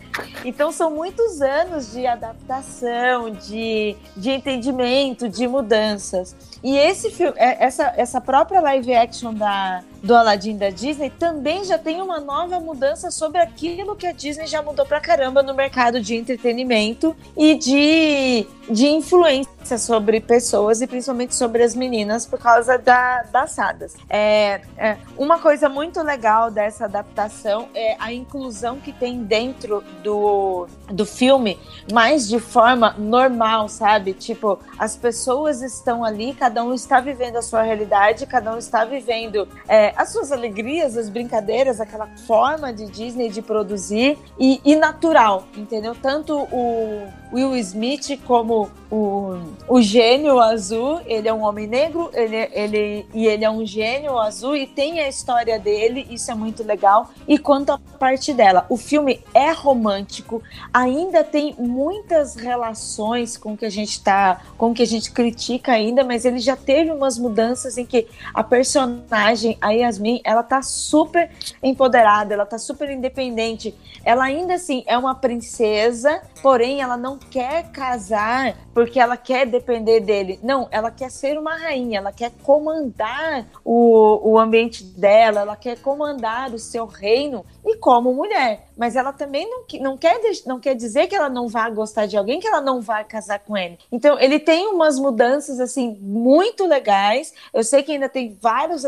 Então 0.43 0.71
são 0.71 0.91
muitos 0.91 1.41
anos 1.41 1.91
de 1.91 2.05
adaptação, 2.05 3.29
de, 3.31 3.95
de 4.15 4.31
entendimento, 4.31 5.27
de 5.29 5.47
mudanças. 5.47 6.35
E 6.65 6.75
esse 6.79 7.11
filme, 7.11 7.37
é, 7.37 7.63
essa, 7.63 7.93
essa 7.95 8.19
própria 8.19 8.59
live 8.59 8.91
action 8.91 9.31
da, 9.31 9.83
do 10.05 10.15
Aladdin 10.15 10.55
da 10.55 10.69
Disney 10.69 11.09
também 11.09 11.63
já 11.63 11.79
tem 11.79 11.99
uma 11.99 12.19
nova 12.19 12.59
mudança 12.59 13.09
sobre 13.09 13.39
aquilo 13.39 13.95
que 13.95 14.05
a 14.05 14.11
Disney 14.11 14.45
já 14.45 14.61
mudou 14.61 14.85
pra 14.85 14.99
caramba 14.99 15.41
no 15.41 15.53
mercado 15.53 15.99
de 15.99 16.15
entretenimento 16.15 17.15
e 17.35 17.55
de, 17.55 18.47
de 18.69 18.87
influência 18.87 19.77
sobre 19.79 20.21
pessoas 20.21 20.79
e 20.81 20.85
principalmente 20.85 21.33
sobre 21.33 21.63
as 21.63 21.73
meninas 21.73 22.27
por 22.27 22.37
causa 22.37 22.77
da, 22.77 23.23
das 23.23 23.57
hadas. 23.57 23.95
É, 24.07 24.61
é, 24.77 24.97
uma 25.17 25.39
coisa 25.39 25.67
muito 25.67 26.03
legal 26.03 26.51
dessa 26.51 26.85
adaptação 26.85 27.67
é 27.73 27.95
a 27.99 28.13
inclusão 28.13 28.79
que 28.79 28.93
tem 28.93 29.23
dentro 29.23 29.83
do, 30.03 30.67
do 30.87 31.03
filme, 31.03 31.59
mas 31.91 32.27
de 32.27 32.39
forma 32.39 32.95
normal, 32.97 33.67
sabe? 33.67 34.13
Tipo, 34.13 34.59
as 34.77 34.95
pessoas 34.95 35.63
estão 35.63 36.03
ali, 36.03 36.35
cada 36.35 36.54
um 36.63 36.73
está 36.73 36.99
vivendo 36.99 37.37
a 37.37 37.41
sua 37.41 37.61
realidade, 37.61 38.25
cada 38.25 38.53
um 38.53 38.57
está 38.57 38.85
vivendo 38.85 39.47
é, 39.67 39.93
as 39.95 40.09
suas 40.09 40.31
alegrias, 40.31 40.97
as 40.97 41.09
brincadeiras, 41.09 41.79
aquela 41.79 42.07
forma 42.27 42.73
de 42.73 42.85
Disney 42.85 43.29
de 43.29 43.41
produzir 43.41 44.17
e, 44.39 44.61
e 44.63 44.75
natural, 44.75 45.45
entendeu? 45.55 45.95
Tanto 45.95 46.35
o 46.51 47.07
Will 47.33 47.55
Smith 47.57 48.19
como 48.25 48.69
o, 48.89 49.37
o 49.67 49.81
gênio 49.81 50.39
azul, 50.39 51.01
ele 51.05 51.27
é 51.27 51.33
um 51.33 51.43
homem 51.43 51.67
negro, 51.67 52.09
ele, 52.13 52.49
ele, 52.53 53.05
e 53.13 53.25
ele 53.27 53.43
é 53.43 53.49
um 53.49 53.65
gênio 53.65 54.17
azul 54.17 54.55
e 54.55 54.65
tem 54.65 54.99
a 54.99 55.09
história 55.09 55.59
dele, 55.59 56.07
isso 56.09 56.31
é 56.31 56.35
muito 56.35 56.63
legal. 56.63 57.09
E 57.27 57.37
quanto 57.37 57.71
à 57.71 57.79
parte 57.99 58.33
dela, 58.33 58.65
o 58.69 58.77
filme 58.77 59.21
é 59.33 59.51
romântico, 59.51 60.41
ainda 60.73 61.23
tem 61.23 61.55
muitas 61.57 62.35
relações 62.35 63.37
com 63.37 63.57
que 63.57 63.65
a 63.65 63.69
gente 63.69 64.01
tá, 64.01 64.41
com 64.57 64.73
que 64.73 64.83
a 64.83 64.87
gente 64.87 65.11
critica 65.11 65.73
ainda, 65.73 66.03
mas 66.03 66.25
ele 66.25 66.39
já 66.45 66.55
teve 66.55 66.91
umas 66.91 67.17
mudanças 67.17 67.77
em 67.77 67.85
que 67.85 68.07
a 68.33 68.43
personagem, 68.43 69.57
a 69.59 69.71
Yasmin, 69.71 70.21
ela 70.23 70.43
tá 70.43 70.61
super 70.61 71.29
empoderada, 71.61 72.33
ela 72.33 72.45
tá 72.45 72.57
super 72.57 72.89
independente. 72.89 73.75
Ela 74.03 74.25
ainda 74.25 74.53
assim 74.53 74.83
é 74.85 74.97
uma 74.97 75.15
princesa, 75.15 76.21
porém 76.41 76.81
ela 76.81 76.95
não 76.95 77.17
quer 77.17 77.71
casar 77.71 78.55
porque 78.73 78.99
ela 78.99 79.17
quer 79.17 79.45
depender 79.45 79.99
dele. 79.99 80.39
Não, 80.43 80.67
ela 80.69 80.91
quer 80.91 81.09
ser 81.09 81.37
uma 81.37 81.55
rainha, 81.55 81.97
ela 81.97 82.11
quer 82.11 82.31
comandar 82.43 83.45
o, 83.63 84.31
o 84.31 84.37
ambiente 84.37 84.83
dela, 84.83 85.41
ela 85.41 85.55
quer 85.55 85.79
comandar 85.79 86.53
o 86.53 86.59
seu 86.59 86.85
reino 86.85 87.43
e 87.65 87.77
como 87.77 88.13
mulher. 88.13 88.64
Mas 88.77 88.95
ela 88.95 89.13
também 89.13 89.49
não, 89.49 89.65
não, 89.81 89.97
quer, 89.97 90.19
não 90.45 90.59
quer 90.59 90.75
dizer 90.75 91.07
que 91.07 91.15
ela 91.15 91.29
não 91.29 91.47
vai 91.47 91.71
gostar 91.71 92.05
de 92.05 92.17
alguém, 92.17 92.39
que 92.39 92.47
ela 92.47 92.61
não 92.61 92.81
vai 92.81 93.03
casar 93.03 93.39
com 93.39 93.55
ele. 93.55 93.79
Então, 93.91 94.19
ele 94.19 94.39
tem 94.39 94.67
umas 94.67 94.99
mudanças, 94.99 95.59
assim, 95.59 95.97
muito 96.01 96.65
legais. 96.65 97.33
Eu 97.53 97.63
sei 97.63 97.83
que 97.83 97.91
ainda 97.91 98.09
tem 98.09 98.37
vários 98.41 98.83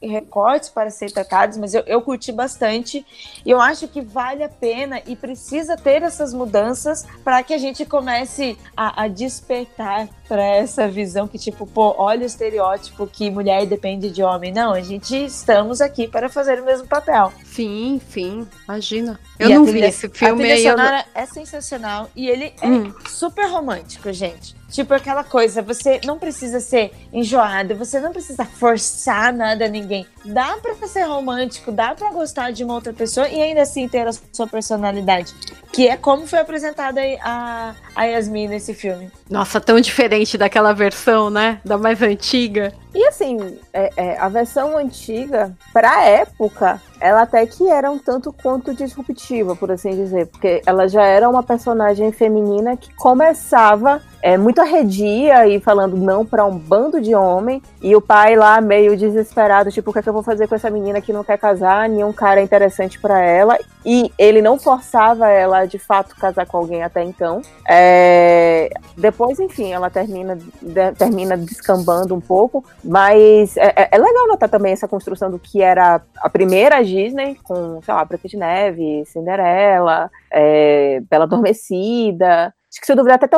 recortes 0.00 0.68
para 0.68 0.90
ser 0.90 1.10
tratados, 1.10 1.56
mas 1.58 1.74
eu, 1.74 1.82
eu 1.86 2.00
curti 2.02 2.32
bastante. 2.32 3.04
E 3.44 3.50
eu 3.50 3.60
acho 3.60 3.88
que 3.88 4.00
vale 4.00 4.42
a 4.42 4.48
pena 4.48 5.02
e 5.06 5.16
precisa 5.16 5.76
ter 5.76 6.02
essas 6.02 6.32
mudanças 6.32 7.06
para 7.24 7.42
que 7.42 7.54
a 7.54 7.58
gente 7.58 7.84
comece 7.84 8.58
a, 8.76 9.04
a 9.04 9.08
despertar 9.08 10.08
para 10.28 10.44
essa 10.44 10.88
visão 10.88 11.26
que, 11.26 11.38
tipo, 11.38 11.66
pô, 11.66 11.94
olha 11.98 12.22
o 12.22 12.26
estereótipo 12.26 13.06
que 13.06 13.30
mulher 13.30 13.66
depende 13.66 14.10
de 14.10 14.22
homem. 14.22 14.52
Não, 14.52 14.72
a 14.72 14.80
gente 14.80 15.16
estamos 15.24 15.80
aqui 15.80 16.08
para 16.08 16.28
fazer 16.28 16.60
o 16.60 16.64
mesmo 16.64 16.86
papel. 16.86 17.32
Sim, 17.44 18.00
sim, 18.08 18.46
imagina. 18.64 19.18
Eu 19.38 19.50
e 19.50 19.54
não 19.54 19.64
vi 19.64 19.80
esse 19.80 20.08
filme. 20.08 20.44
A 20.44 20.54
trilha 20.54 20.70
sonora 20.70 21.04
é 21.14 21.26
sensacional 21.26 22.10
e 22.14 22.28
ele 22.28 22.52
é 22.60 22.66
hum. 22.66 22.92
super 23.06 23.46
romântico, 23.48 24.12
gente. 24.12 24.56
Tipo 24.70 24.94
aquela 24.94 25.22
coisa, 25.22 25.62
você 25.62 26.00
não 26.04 26.18
precisa 26.18 26.58
ser 26.58 26.90
enjoado, 27.12 27.76
você 27.76 28.00
não 28.00 28.12
precisa 28.12 28.44
forçar 28.44 29.32
nada 29.32 29.66
a 29.66 29.68
ninguém. 29.68 30.06
Dá 30.24 30.56
pra 30.60 30.74
ser 30.88 31.02
romântico, 31.04 31.70
dá 31.70 31.94
pra 31.94 32.10
gostar 32.10 32.50
de 32.50 32.64
uma 32.64 32.74
outra 32.74 32.92
pessoa 32.92 33.28
e 33.28 33.40
ainda 33.40 33.62
assim 33.62 33.88
ter 33.88 34.06
a 34.06 34.12
sua 34.32 34.46
personalidade. 34.46 35.32
Que 35.72 35.88
é 35.88 35.96
como 35.96 36.26
foi 36.26 36.40
apresentada 36.40 37.00
a, 37.22 37.74
a 37.94 38.04
Yasmin 38.04 38.48
nesse 38.48 38.74
filme. 38.74 39.10
Nossa, 39.30 39.60
tão 39.60 39.80
diferente 39.80 40.15
daquela 40.38 40.72
versão, 40.72 41.30
né? 41.30 41.60
Da 41.64 41.76
mais 41.76 42.00
antiga. 42.02 42.72
E 42.94 43.06
assim, 43.06 43.58
é, 43.72 43.90
é, 43.96 44.18
a 44.18 44.28
versão 44.28 44.76
antiga, 44.76 45.54
pra 45.72 46.04
época, 46.04 46.80
ela 47.06 47.22
até 47.22 47.46
que 47.46 47.68
era 47.68 47.90
um 47.90 47.98
tanto 47.98 48.32
quanto 48.32 48.74
disruptiva, 48.74 49.54
por 49.54 49.70
assim 49.70 49.90
dizer, 49.90 50.26
porque 50.26 50.60
ela 50.66 50.88
já 50.88 51.04
era 51.04 51.28
uma 51.28 51.42
personagem 51.42 52.10
feminina 52.12 52.76
que 52.76 52.92
começava 52.94 54.02
é, 54.26 54.36
muito 54.36 54.60
arredia 54.60 55.46
e 55.46 55.60
falando 55.60 55.96
não 55.96 56.26
para 56.26 56.44
um 56.44 56.58
bando 56.58 57.00
de 57.00 57.14
homem, 57.14 57.62
e 57.80 57.94
o 57.94 58.00
pai 58.00 58.34
lá 58.34 58.60
meio 58.60 58.96
desesperado, 58.96 59.70
tipo, 59.70 59.90
o 59.90 59.92
que 59.92 60.00
é 60.00 60.02
que 60.02 60.08
eu 60.08 60.12
vou 60.12 60.22
fazer 60.22 60.48
com 60.48 60.54
essa 60.56 60.68
menina 60.68 61.00
que 61.00 61.12
não 61.12 61.22
quer 61.22 61.38
casar, 61.38 61.88
nenhum 61.88 62.12
cara 62.12 62.42
interessante 62.42 62.98
para 62.98 63.20
ela, 63.20 63.56
e 63.84 64.12
ele 64.18 64.42
não 64.42 64.58
forçava 64.58 65.28
ela 65.28 65.64
de 65.64 65.78
fato 65.78 66.16
casar 66.16 66.44
com 66.44 66.56
alguém 66.56 66.82
até 66.82 67.04
então. 67.04 67.40
É, 67.68 68.68
depois, 68.96 69.38
enfim, 69.38 69.72
ela 69.72 69.88
termina, 69.88 70.36
de, 70.36 70.92
termina 70.98 71.36
descambando 71.36 72.12
um 72.12 72.20
pouco, 72.20 72.64
mas 72.82 73.56
é, 73.56 73.72
é, 73.76 73.88
é, 73.92 73.96
legal 73.96 74.26
notar 74.26 74.48
também 74.48 74.72
essa 74.72 74.88
construção 74.88 75.30
do 75.30 75.38
que 75.38 75.62
era 75.62 76.00
a 76.16 76.28
primeira 76.28 76.82
Disney, 76.96 77.36
com, 77.42 77.80
sei 77.82 77.94
lá, 77.94 78.04
Branca 78.04 78.28
de 78.28 78.36
Neve, 78.36 79.04
Cinderela, 79.06 80.10
é, 80.30 81.00
Bela 81.10 81.24
Adormecida. 81.24 82.54
Acho 82.70 82.80
que 82.80 82.86
se 82.86 82.92
eu 82.92 82.96
duvidar, 82.96 83.16
até 83.16 83.28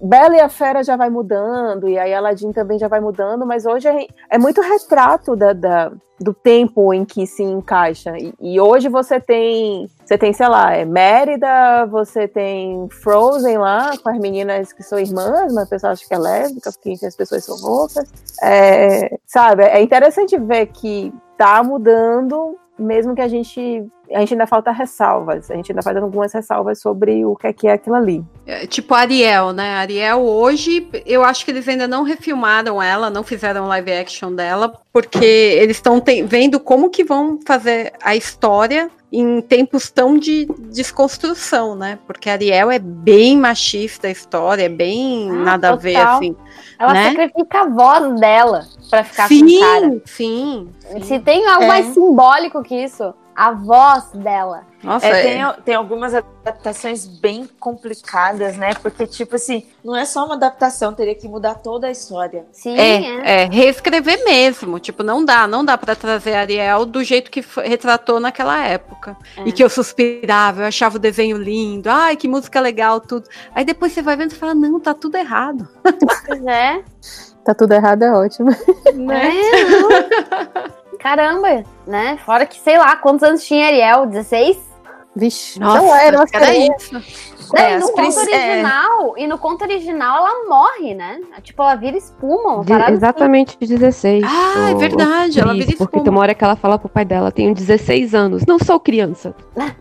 Bela 0.00 0.36
e 0.36 0.40
a 0.40 0.48
Fera 0.48 0.82
já 0.82 0.96
vai 0.96 1.08
mudando, 1.08 1.88
e 1.88 1.98
aí 1.98 2.12
Aladdin 2.12 2.52
também 2.52 2.78
já 2.78 2.88
vai 2.88 3.00
mudando, 3.00 3.46
mas 3.46 3.64
hoje 3.64 3.88
é, 3.88 4.06
é 4.30 4.38
muito 4.38 4.60
retrato 4.60 5.34
da, 5.34 5.52
da, 5.52 5.92
do 6.20 6.34
tempo 6.34 6.92
em 6.92 7.04
que 7.04 7.26
se 7.26 7.42
encaixa. 7.42 8.16
E, 8.18 8.34
e, 8.40 8.60
hoje 8.60 8.88
você 8.88 9.18
tem, 9.18 9.88
você 10.04 10.18
tem, 10.18 10.32
sei 10.32 10.48
lá, 10.48 10.74
é 10.74 10.84
Mérida, 10.84 11.86
você 11.86 12.28
tem 12.28 12.88
Frozen 12.90 13.58
lá, 13.58 13.96
com 13.98 14.10
as 14.10 14.18
meninas 14.18 14.72
que 14.72 14.82
são 14.82 14.98
irmãs, 14.98 15.52
mas 15.52 15.66
o 15.66 15.70
pessoal 15.70 15.92
acha 15.92 16.06
que 16.06 16.14
é 16.14 16.18
lésbica, 16.18 16.70
porque 16.72 17.06
as 17.06 17.16
pessoas 17.16 17.44
são 17.44 17.56
loucas. 17.56 18.04
É, 18.42 19.18
sabe, 19.26 19.64
é 19.64 19.82
interessante 19.82 20.38
ver 20.38 20.66
que 20.66 21.12
tá 21.38 21.62
mudando, 21.62 22.56
mesmo 22.78 23.14
que 23.14 23.20
a 23.20 23.28
gente 23.28 23.86
a 24.12 24.20
gente 24.20 24.34
ainda 24.34 24.46
falta 24.46 24.70
ressalvas, 24.70 25.50
a 25.50 25.54
gente 25.56 25.72
ainda 25.72 25.82
faz 25.82 25.96
algumas 25.96 26.32
ressalvas 26.32 26.80
sobre 26.80 27.24
o 27.24 27.34
que 27.34 27.46
é, 27.46 27.52
que 27.52 27.66
é 27.66 27.72
aquilo 27.72 27.96
ali. 27.96 28.24
É, 28.46 28.66
tipo 28.66 28.94
Ariel, 28.94 29.52
né? 29.52 29.74
Ariel 29.74 30.20
hoje, 30.22 30.88
eu 31.04 31.24
acho 31.24 31.44
que 31.44 31.50
eles 31.50 31.66
ainda 31.66 31.88
não 31.88 32.04
refilmaram 32.04 32.80
ela, 32.80 33.10
não 33.10 33.24
fizeram 33.24 33.66
live 33.66 33.92
action 33.92 34.32
dela, 34.32 34.72
porque 34.92 35.24
eles 35.24 35.76
estão 35.76 36.00
vendo 36.26 36.60
como 36.60 36.90
que 36.90 37.02
vão 37.02 37.40
fazer 37.44 37.92
a 38.00 38.14
história 38.14 38.90
em 39.18 39.40
tempos 39.40 39.90
tão 39.90 40.18
de 40.18 40.46
desconstrução, 40.70 41.74
né? 41.74 41.98
Porque 42.06 42.28
Ariel 42.28 42.70
é 42.70 42.78
bem 42.78 43.36
machista 43.38 44.08
a 44.08 44.10
história, 44.10 44.64
é 44.64 44.68
bem 44.68 45.30
ah, 45.30 45.34
nada 45.34 45.68
total. 45.70 45.78
a 45.78 45.82
ver, 45.82 45.96
assim. 45.96 46.36
Ela 46.78 46.92
né? 46.92 47.08
sacrifica 47.08 47.60
a 47.60 47.68
voz 47.68 48.20
dela 48.20 48.66
para 48.90 49.04
ficar 49.04 49.28
sim, 49.28 49.40
com 49.40 49.56
o 49.56 49.60
cara. 49.60 49.90
Sim, 50.04 50.68
sim. 50.90 51.02
Se 51.02 51.18
tem 51.20 51.46
algo 51.48 51.64
é. 51.64 51.68
mais 51.68 51.86
simbólico 51.86 52.62
que 52.62 52.74
isso 52.74 53.14
a 53.34 53.52
voz 53.52 54.10
dela. 54.14 54.64
Nossa, 54.86 55.04
é, 55.04 55.22
tem, 55.22 55.62
tem 55.64 55.74
algumas 55.74 56.14
adaptações 56.14 57.04
bem 57.04 57.50
complicadas, 57.58 58.56
né? 58.56 58.72
Porque, 58.74 59.04
tipo 59.04 59.34
assim, 59.34 59.66
não 59.84 59.96
é 59.96 60.04
só 60.04 60.24
uma 60.24 60.36
adaptação, 60.36 60.94
teria 60.94 61.14
que 61.16 61.26
mudar 61.26 61.56
toda 61.56 61.88
a 61.88 61.90
história. 61.90 62.46
Sim, 62.52 62.78
é, 62.78 63.02
é. 63.02 63.42
é 63.42 63.48
reescrever 63.50 64.24
mesmo. 64.24 64.78
Tipo, 64.78 65.02
não 65.02 65.24
dá, 65.24 65.48
não 65.48 65.64
dá 65.64 65.76
para 65.76 65.96
trazer 65.96 66.34
Ariel 66.34 66.86
do 66.86 67.02
jeito 67.02 67.32
que 67.32 67.42
foi, 67.42 67.66
retratou 67.66 68.20
naquela 68.20 68.64
época. 68.64 69.16
É. 69.36 69.42
E 69.48 69.52
que 69.52 69.64
eu 69.64 69.68
suspirava, 69.68 70.62
eu 70.62 70.66
achava 70.66 70.96
o 70.96 71.00
desenho 71.00 71.36
lindo, 71.36 71.90
ai, 71.90 72.14
que 72.14 72.28
música 72.28 72.60
legal, 72.60 73.00
tudo. 73.00 73.28
Aí 73.52 73.64
depois 73.64 73.90
você 73.90 74.02
vai 74.02 74.16
vendo 74.16 74.30
e 74.30 74.36
fala, 74.36 74.54
não, 74.54 74.78
tá 74.78 74.94
tudo 74.94 75.16
errado. 75.16 75.68
Pois 76.26 76.46
é. 76.46 76.82
Tá 77.44 77.54
tudo 77.54 77.72
errado, 77.72 78.02
é 78.02 78.12
ótimo. 78.12 78.50
Né? 78.94 79.32
Caramba, 80.98 81.64
né? 81.86 82.18
Fora 82.24 82.46
que, 82.46 82.58
sei 82.58 82.78
lá, 82.78 82.96
quantos 82.96 83.22
anos 83.22 83.44
tinha 83.44 83.66
Ariel? 83.66 84.06
16? 84.06 84.65
Vixe, 85.16 85.58
Nossa, 85.58 85.80
não 85.80 85.96
era, 85.96 86.18
mas 86.18 86.30
era 86.30 86.54
isso. 86.54 87.02
Não, 87.52 87.62
é, 87.62 87.74
e 87.74 87.78
no 87.78 87.92
conto 87.92 88.18
original, 88.18 89.16
é... 89.16 89.22
e 89.22 89.26
no 89.26 89.38
conto 89.38 89.62
original 89.62 90.26
ela 90.26 90.48
morre, 90.48 90.94
né? 90.94 91.20
Tipo, 91.42 91.62
ela 91.62 91.74
vira 91.74 91.96
espuma. 91.96 92.64
De, 92.64 92.92
exatamente 92.92 93.56
assim. 93.60 93.74
16. 93.74 94.24
Ah, 94.24 94.70
é 94.70 94.74
verdade, 94.74 95.40
ela 95.40 95.52
vira 95.52 95.70
espuma. 95.70 95.88
Porque 95.88 96.00
tem 96.00 96.10
uma 96.10 96.20
hora 96.20 96.34
que 96.34 96.44
ela 96.44 96.56
fala 96.56 96.78
pro 96.78 96.88
pai 96.88 97.04
dela, 97.04 97.30
tenho 97.30 97.54
16 97.54 98.14
anos, 98.14 98.44
não 98.46 98.58
sou 98.58 98.78
criança. 98.80 99.34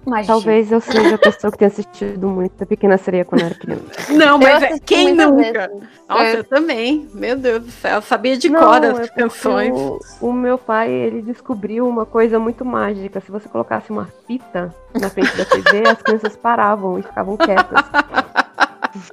Imagina. 0.06 0.34
Talvez 0.34 0.72
eu 0.72 0.80
seja 0.80 1.16
a 1.16 1.18
pessoa 1.18 1.52
que 1.52 1.58
tenha 1.58 1.70
assistido 1.70 2.28
muito 2.28 2.64
a 2.64 2.66
Pequena 2.66 2.98
Sereia 2.98 3.26
quando 3.26 3.42
era 3.42 3.56
criança. 3.56 3.84
Não, 4.14 4.38
mas 4.38 4.64
é, 4.64 4.80
quem 4.80 5.14
nunca? 5.14 5.68
Vezes. 5.68 5.84
Nossa, 6.08 6.24
é. 6.24 6.38
eu 6.38 6.44
também. 6.44 7.08
Meu 7.14 7.36
Deus 7.36 7.64
do 7.64 7.72
céu, 7.72 7.96
eu 7.96 8.02
sabia 8.02 8.38
de 8.38 8.50
cor 8.50 8.86
as 8.86 9.00
é 9.00 9.08
canções. 9.08 9.74
O, 9.74 10.00
o 10.22 10.34
meu 10.34 10.58
pai, 10.58 10.92
ele 10.92 11.22
descobriu 11.22 11.88
uma 11.88 12.06
coisa 12.06 12.40
muito 12.40 12.64
mágica. 12.64 13.20
Se 13.20 13.32
você 13.32 13.50
colocasse 13.50 13.92
uma 13.92 14.08
fita 14.28 14.74
na 15.00 15.10
frente 15.10 15.36
da 15.36 15.46
TV, 15.46 15.88
as 15.88 16.02
crianças 16.02 16.36
paravam 16.36 17.00
e 17.00 17.02
ficavam 17.02 17.36
quietas. 17.38 17.55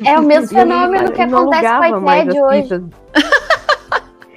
É 0.04 0.18
o 0.18 0.22
mesmo 0.22 0.48
fenômeno 0.48 1.10
que 1.10 1.20
acontece 1.20 1.90
com 1.90 1.98
o 1.98 2.14
iPad 2.14 2.34
hoje. 2.36 2.84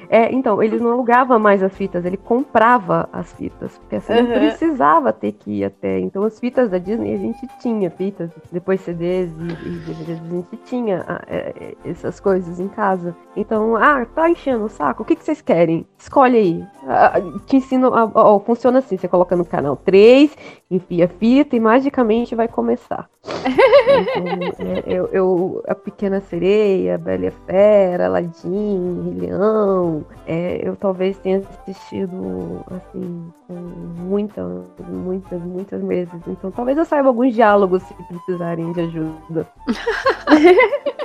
É, 0.10 0.32
então, 0.32 0.62
ele 0.62 0.80
não 0.80 0.91
alugava 0.91 1.38
mais 1.39 1.64
as 1.64 1.76
fitas, 1.76 2.06
ele 2.06 2.18
comprava 2.18 3.10
as 3.12 3.34
fitas, 3.34 3.78
porque 3.78 3.97
assim, 3.97 4.14
uhum. 4.14 4.24
não 4.24 4.32
precisava 4.34 5.12
ter 5.12 5.32
que 5.32 5.60
ir 5.60 5.66
até. 5.66 5.99
Então, 5.99 6.24
as 6.24 6.39
fitas 6.39 6.70
da 6.70 6.78
Disney 6.78 7.14
a 7.14 7.18
gente 7.18 7.47
tinha 7.60 7.89
fitas, 7.89 8.30
depois 8.51 8.82
CDs 8.82 9.32
e, 9.32 9.68
e 9.68 9.70
DVDs, 9.80 10.22
a 10.22 10.36
gente 10.36 10.58
tinha 10.66 11.06
ah, 11.08 11.22
é, 11.28 11.53
é, 11.60 11.89
essas 11.89 12.20
coisas 12.20 12.60
em 12.60 12.68
casa. 12.68 13.16
Então, 13.36 13.76
ah, 13.76 14.06
tá 14.06 14.30
enchendo 14.30 14.66
o 14.66 14.70
saco, 14.70 15.03
o 15.03 15.06
que, 15.06 15.16
que 15.16 15.24
vocês 15.24 15.41
querem? 15.41 15.86
Escolhe 15.97 16.38
aí. 16.38 16.64
Ah, 16.88 17.20
te 17.45 17.58
ensino, 17.58 17.93
ah, 17.93 18.10
ó, 18.14 18.39
funciona 18.39 18.80
assim, 18.80 18.97
você 18.97 19.08
coloca 19.08 19.36
no 19.36 19.45
canal 19.45 19.76
3, 19.76 20.36
enfia 20.70 21.07
fita 21.07 21.55
e 21.55 21.59
magicamente 21.59 22.36
vai 22.36 22.47
começar. 22.47 23.07
então, 23.24 24.66
é, 24.68 24.84
eu, 24.86 25.07
eu, 25.11 25.63
a 25.68 25.76
Pequena 25.76 26.22
Sereia, 26.22 26.95
a 26.95 26.97
Bela 26.97 27.26
e 27.26 27.28
a 27.28 27.32
Fera, 27.32 28.05
Aladdin, 28.07 29.18
Leão, 29.20 30.05
é, 30.26 30.68
eu 30.68 30.76
talvez 30.76 31.18
tenha 31.20 31.39
assistido 31.39 32.63
assim 32.70 33.32
muitas, 33.49 34.45
muitas, 34.88 35.41
muitas 35.41 35.84
vezes. 35.84 36.13
Então 36.28 36.51
talvez 36.51 36.78
eu 36.78 36.86
saiba 36.86 37.09
alguns 37.09 37.34
diálogos 37.34 37.84
se 37.84 37.93
precisarem 37.93 38.72
de 38.74 38.82
ajuda. 38.82 39.47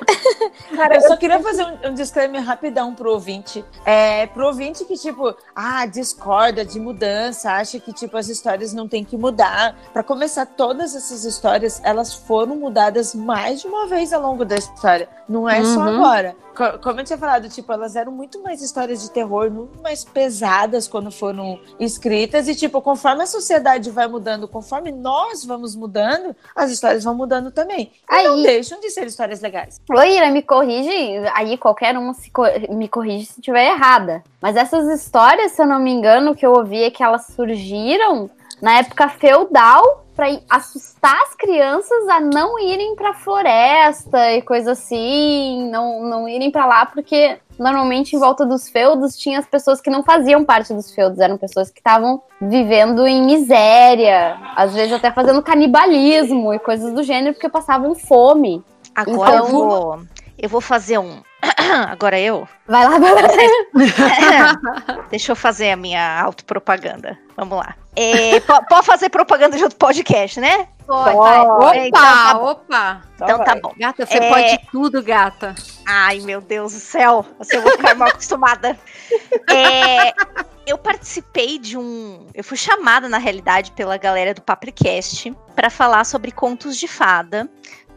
Cara, 0.74 0.96
eu 0.96 1.00
só 1.02 1.16
queria 1.16 1.40
fazer 1.40 1.64
um, 1.64 1.90
um 1.90 1.94
disclaimer 1.94 2.42
rapidão 2.42 2.94
pro 2.94 3.10
ouvinte. 3.12 3.64
É, 3.84 4.26
pro 4.26 4.46
ouvinte 4.46 4.84
que, 4.84 4.96
tipo, 4.96 5.34
ah, 5.54 5.86
discorda 5.86 6.64
de 6.64 6.80
mudança, 6.80 7.52
acha 7.52 7.78
que, 7.78 7.92
tipo, 7.92 8.16
as 8.16 8.28
histórias 8.28 8.72
não 8.72 8.88
tem 8.88 9.04
que 9.04 9.16
mudar. 9.16 9.49
Para 9.92 10.02
começar, 10.02 10.46
todas 10.46 10.94
essas 10.94 11.24
histórias, 11.24 11.80
elas 11.84 12.14
foram 12.14 12.56
mudadas 12.56 13.14
mais 13.14 13.60
de 13.60 13.66
uma 13.66 13.86
vez 13.86 14.12
ao 14.12 14.22
longo 14.22 14.44
da 14.44 14.56
história. 14.56 15.08
Não 15.28 15.48
é 15.48 15.60
uhum. 15.60 15.74
só 15.74 15.82
agora. 15.82 16.36
Como 16.82 17.00
eu 17.00 17.04
tinha 17.04 17.16
falado, 17.16 17.48
tipo, 17.48 17.72
elas 17.72 17.96
eram 17.96 18.12
muito 18.12 18.42
mais 18.42 18.60
histórias 18.60 19.00
de 19.00 19.10
terror, 19.10 19.50
muito 19.50 19.80
mais 19.80 20.04
pesadas 20.04 20.86
quando 20.86 21.10
foram 21.10 21.58
escritas. 21.78 22.48
E, 22.48 22.54
tipo, 22.54 22.82
conforme 22.82 23.22
a 23.22 23.26
sociedade 23.26 23.90
vai 23.90 24.06
mudando, 24.06 24.46
conforme 24.46 24.90
nós 24.92 25.44
vamos 25.44 25.74
mudando, 25.74 26.36
as 26.54 26.70
histórias 26.70 27.04
vão 27.04 27.14
mudando 27.14 27.50
também. 27.50 27.92
E 28.10 28.14
aí, 28.14 28.26
não 28.26 28.42
deixam 28.42 28.80
de 28.80 28.90
ser 28.90 29.06
histórias 29.06 29.40
legais. 29.40 29.80
Oi, 29.88 30.16
Ira, 30.16 30.30
me 30.30 30.42
corrige. 30.42 30.90
Aí 31.34 31.56
qualquer 31.56 31.96
um 31.96 32.12
co 32.32 32.42
me 32.70 32.88
corrige 32.88 33.26
se 33.26 33.40
estiver 33.40 33.72
errada. 33.72 34.22
Mas 34.40 34.56
essas 34.56 34.86
histórias, 34.88 35.52
se 35.52 35.62
eu 35.62 35.66
não 35.66 35.78
me 35.78 35.90
engano, 35.90 36.34
que 36.34 36.44
eu 36.44 36.52
ouvi 36.52 36.82
é 36.82 36.90
que 36.90 37.02
elas 37.02 37.26
surgiram 37.26 38.28
na 38.60 38.78
época 38.78 39.08
feudal 39.08 40.04
para 40.14 40.38
assustar 40.50 41.18
as 41.22 41.34
crianças 41.34 42.08
a 42.08 42.20
não 42.20 42.58
irem 42.58 42.94
para 42.94 43.14
floresta 43.14 44.32
e 44.32 44.42
coisa 44.42 44.72
assim, 44.72 45.70
não, 45.70 46.02
não 46.02 46.28
irem 46.28 46.50
para 46.50 46.66
lá 46.66 46.84
porque 46.84 47.38
normalmente 47.58 48.14
em 48.14 48.18
volta 48.18 48.44
dos 48.44 48.68
feudos 48.68 49.16
tinha 49.16 49.38
as 49.38 49.46
pessoas 49.46 49.80
que 49.80 49.88
não 49.88 50.02
faziam 50.02 50.44
parte 50.44 50.74
dos 50.74 50.92
feudos, 50.92 51.20
eram 51.20 51.38
pessoas 51.38 51.70
que 51.70 51.80
estavam 51.80 52.22
vivendo 52.40 53.06
em 53.06 53.24
miséria, 53.24 54.36
às 54.54 54.74
vezes 54.74 54.92
até 54.92 55.10
fazendo 55.10 55.42
canibalismo 55.42 56.52
e 56.52 56.58
coisas 56.58 56.92
do 56.92 57.02
gênero 57.02 57.34
porque 57.34 57.48
passavam 57.48 57.94
fome. 57.94 58.62
Agora 58.94 59.36
então, 59.36 59.46
eu 59.46 59.52
vou 59.52 59.98
eu 60.38 60.48
vou 60.48 60.60
fazer 60.60 60.98
um 60.98 61.22
Agora 61.90 62.18
eu? 62.18 62.48
Vai 62.66 62.88
lá, 62.88 62.98
vai 62.98 63.14
lá. 63.14 63.22
Deixa 65.10 65.32
eu 65.32 65.36
fazer 65.36 65.70
a 65.70 65.76
minha 65.76 66.20
autopropaganda. 66.20 67.18
Vamos 67.36 67.58
lá. 67.58 67.74
É, 67.96 68.38
pode 68.68 68.86
fazer 68.86 69.08
propaganda 69.08 69.56
de 69.56 69.62
outro 69.62 69.78
podcast, 69.78 70.40
né? 70.40 70.68
Pode. 70.86 71.16
Opa, 71.16 71.76
então, 71.76 72.00
tá 72.00 72.38
opa. 72.38 73.02
Então 73.14 73.44
tá 73.44 73.54
bom. 73.56 73.72
Gata, 73.78 74.06
você 74.06 74.18
é... 74.18 74.28
pode 74.28 74.70
tudo, 74.70 75.02
gata. 75.02 75.54
Ai, 75.86 76.20
meu 76.20 76.40
Deus 76.40 76.72
do 76.72 76.80
céu. 76.80 77.24
Assim 77.38 77.56
eu 77.56 77.62
vou 77.62 77.72
ficar 77.72 77.94
mal 77.94 78.08
acostumada. 78.08 78.78
É, 79.48 80.12
eu 80.66 80.78
participei 80.78 81.58
de 81.58 81.76
um. 81.76 82.26
Eu 82.34 82.44
fui 82.44 82.56
chamada, 82.56 83.08
na 83.08 83.18
realidade, 83.18 83.72
pela 83.72 83.96
galera 83.96 84.34
do 84.34 84.42
Papricast 84.42 85.34
para 85.54 85.70
falar 85.70 86.04
sobre 86.04 86.30
contos 86.30 86.76
de 86.76 86.86
fada 86.86 87.48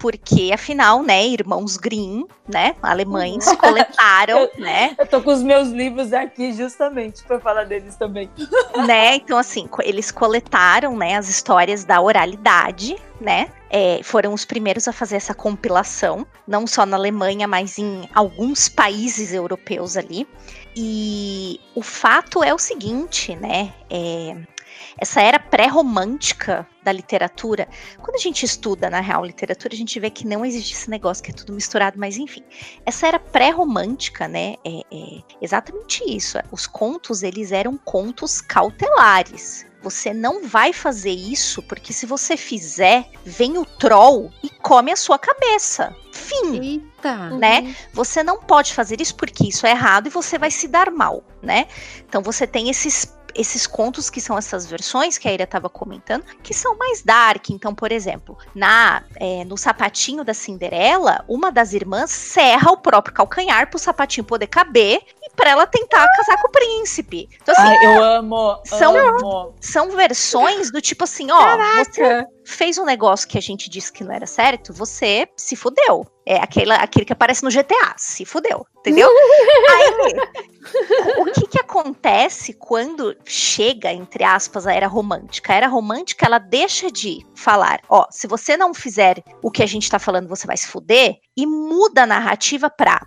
porque 0.04 0.52
afinal, 0.54 1.02
né, 1.02 1.26
irmãos 1.26 1.78
Grimm, 1.78 2.26
né, 2.46 2.76
alemães, 2.84 3.46
coletaram, 3.56 4.38
eu, 4.38 4.50
né? 4.58 4.94
Eu 5.00 5.08
tô 5.08 5.22
com 5.22 5.32
os 5.32 5.42
meus 5.42 5.70
livros 5.70 6.12
aqui 6.12 6.52
justamente 6.52 7.24
para 7.24 7.40
falar 7.40 7.64
deles 7.64 7.96
também. 7.96 8.30
Né, 8.86 9.16
então 9.16 9.38
assim, 9.38 9.70
eles 9.84 10.12
coletaram, 10.12 10.98
né, 10.98 11.16
as 11.16 11.30
histórias 11.30 11.86
da 11.86 12.02
oralidade, 12.02 12.98
né? 13.22 13.50
É, 13.70 14.02
foram 14.04 14.34
os 14.34 14.44
primeiros 14.44 14.88
a 14.88 14.92
fazer 14.92 15.16
essa 15.16 15.34
compilação, 15.34 16.28
não 16.46 16.68
só 16.68 16.86
na 16.86 16.98
Alemanha, 16.98 17.48
mas 17.48 17.78
em 17.78 18.10
alguns 18.14 18.68
países 18.68 19.32
europeus 19.32 19.96
ali. 19.96 20.28
E 20.76 21.62
o 21.76 21.82
fato 21.82 22.44
é 22.44 22.54
o 22.54 22.60
seguinte, 22.60 23.36
né? 23.36 23.74
É, 23.90 24.36
essa 24.98 25.22
era 25.22 25.40
pré-romântica 25.40 26.68
da 26.84 26.92
literatura, 26.92 27.68
quando 28.02 28.16
a 28.16 28.20
gente 28.20 28.44
estuda, 28.44 28.90
na 28.90 29.00
real, 29.00 29.26
literatura, 29.26 29.74
a 29.74 29.78
gente 29.78 30.00
vê 30.00 30.10
que 30.10 30.28
não 30.28 30.46
existe 30.46 30.74
esse 30.74 30.90
negócio, 30.90 31.24
que 31.24 31.32
é 31.32 31.34
tudo 31.34 31.54
misturado, 31.54 31.98
mas 31.98 32.18
enfim. 32.18 32.44
Essa 32.86 33.08
era 33.08 33.20
pré-romântica, 33.20 34.28
né? 34.28 34.56
É, 34.66 34.82
é 34.92 35.22
exatamente 35.42 36.04
isso. 36.06 36.38
Os 36.52 36.68
contos, 36.68 37.24
eles 37.24 37.52
eram 37.52 37.78
contos 37.78 38.42
cautelares. 38.42 39.66
Você 39.84 40.14
não 40.14 40.48
vai 40.48 40.72
fazer 40.72 41.12
isso, 41.12 41.62
porque 41.62 41.92
se 41.92 42.06
você 42.06 42.38
fizer, 42.38 43.06
vem 43.26 43.58
o 43.58 43.66
troll 43.66 44.32
e 44.42 44.50
come 44.50 44.92
a 44.94 44.96
sua 44.96 45.20
cabeça. 45.20 45.94
Fim. 46.14 46.58
Eita. 46.58 47.30
Né? 47.32 47.76
Você 47.92 48.24
não 48.24 48.40
pode 48.40 48.74
fazer 48.74 49.02
isso 49.02 49.14
porque 49.16 49.50
isso 49.50 49.68
é 49.68 49.72
errado 49.72 50.08
e 50.08 50.10
você 50.10 50.38
vai 50.38 50.50
se 50.50 50.70
dar 50.70 50.90
mal, 50.90 51.22
né? 51.42 51.68
Então 52.08 52.22
você 52.22 52.48
tem 52.48 52.70
esses 52.70 53.14
esses 53.36 53.66
contos 53.68 54.10
que 54.10 54.22
são 54.22 54.38
essas 54.38 54.66
versões 54.66 55.18
que 55.18 55.28
a 55.28 55.34
Ira 55.34 55.44
estava 55.44 55.70
comentando, 55.70 56.24
que 56.42 56.54
são 56.54 56.78
mais 56.78 57.02
dark. 57.02 57.50
Então, 57.50 57.74
por 57.74 57.92
exemplo, 57.92 58.38
na 58.54 59.04
é, 59.16 59.44
no 59.46 59.58
sapatinho 59.58 60.24
da 60.24 60.34
Cinderela, 60.34 61.24
uma 61.28 61.52
das 61.52 61.74
irmãs 61.74 62.12
serra 62.12 62.72
o 62.72 62.78
próprio 62.78 63.14
calcanhar 63.14 63.70
para 63.70 63.78
o 63.78 63.80
sapatinho 63.80 64.24
poder 64.24 64.48
caber 64.48 65.02
para 65.36 65.52
ela 65.52 65.66
tentar 65.66 66.08
casar 66.16 66.40
com 66.42 66.48
o 66.48 66.52
príncipe. 66.52 67.28
Então, 67.42 67.54
assim, 67.58 67.68
Ai, 67.68 67.86
eu 67.86 68.04
amo. 68.04 68.62
São, 68.66 68.96
amo. 68.96 69.56
são 69.60 69.92
versões 69.92 70.72
do 70.72 70.82
tipo 70.82 71.04
assim, 71.04 71.32
ó, 71.32 71.40
Caraca. 71.40 71.84
você 71.86 72.26
fez 72.46 72.78
um 72.78 72.86
negócio 72.86 73.28
que 73.28 73.38
a 73.38 73.42
gente 73.42 73.70
disse 73.70 73.92
que 73.92 74.04
não 74.04 74.14
era 74.14 74.26
certo, 74.26 74.74
você 74.74 75.28
se 75.38 75.56
fudeu. 75.56 76.06
É 76.26 76.38
aquele, 76.38 76.72
aquele 76.72 77.06
que 77.06 77.12
aparece 77.12 77.44
no 77.44 77.50
GTA, 77.50 77.96
se 77.98 78.24
fudeu, 78.24 78.66
entendeu? 78.80 79.10
Aí, 79.12 80.14
o 81.20 81.26
que 81.26 81.48
que 81.48 81.60
acontece 81.60 82.54
quando 82.54 83.16
chega, 83.26 83.92
entre 83.92 84.24
aspas, 84.24 84.66
a 84.66 84.74
era 84.74 84.88
romântica? 84.88 85.52
A 85.52 85.56
era 85.58 85.68
romântica, 85.68 86.26
ela 86.26 86.38
deixa 86.38 86.90
de 86.90 87.26
falar, 87.36 87.82
ó, 87.90 88.06
se 88.10 88.26
você 88.26 88.56
não 88.56 88.74
fizer 88.74 89.22
o 89.42 89.52
que 89.52 89.62
a 89.64 89.66
gente 89.66 89.90
tá 89.90 90.00
falando, 90.00 90.30
você 90.30 90.48
vai 90.48 90.56
se 90.56 90.68
fuder, 90.68 91.18
e 91.36 91.46
muda 91.46 92.04
a 92.04 92.08
narrativa 92.08 92.70
pra 92.70 93.02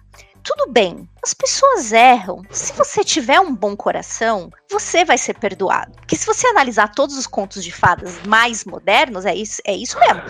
tudo 0.47 0.71
bem, 0.71 1.09
as 1.25 1.35
pessoas 1.35 1.91
erram. 1.91 2.43
Se 2.51 2.73
você 2.73 3.03
tiver 3.03 3.41
um 3.41 3.53
bom 3.53 3.77
coração, 3.77 4.49
você 4.71 5.05
vai 5.05 5.19
ser 5.19 5.35
perdoado. 5.35 5.93
Porque 5.97 6.15
se 6.15 6.25
você 6.25 6.47
analisar 6.47 6.95
todos 6.95 7.19
os 7.19 7.27
contos 7.27 7.65
de 7.65 7.73
fadas 7.73 8.23
mais 8.23 8.65
modernos, 8.65 9.27
é 9.27 9.35
isso, 9.35 9.61
é 9.67 9.75
isso 9.75 9.99
mesmo 9.99 10.23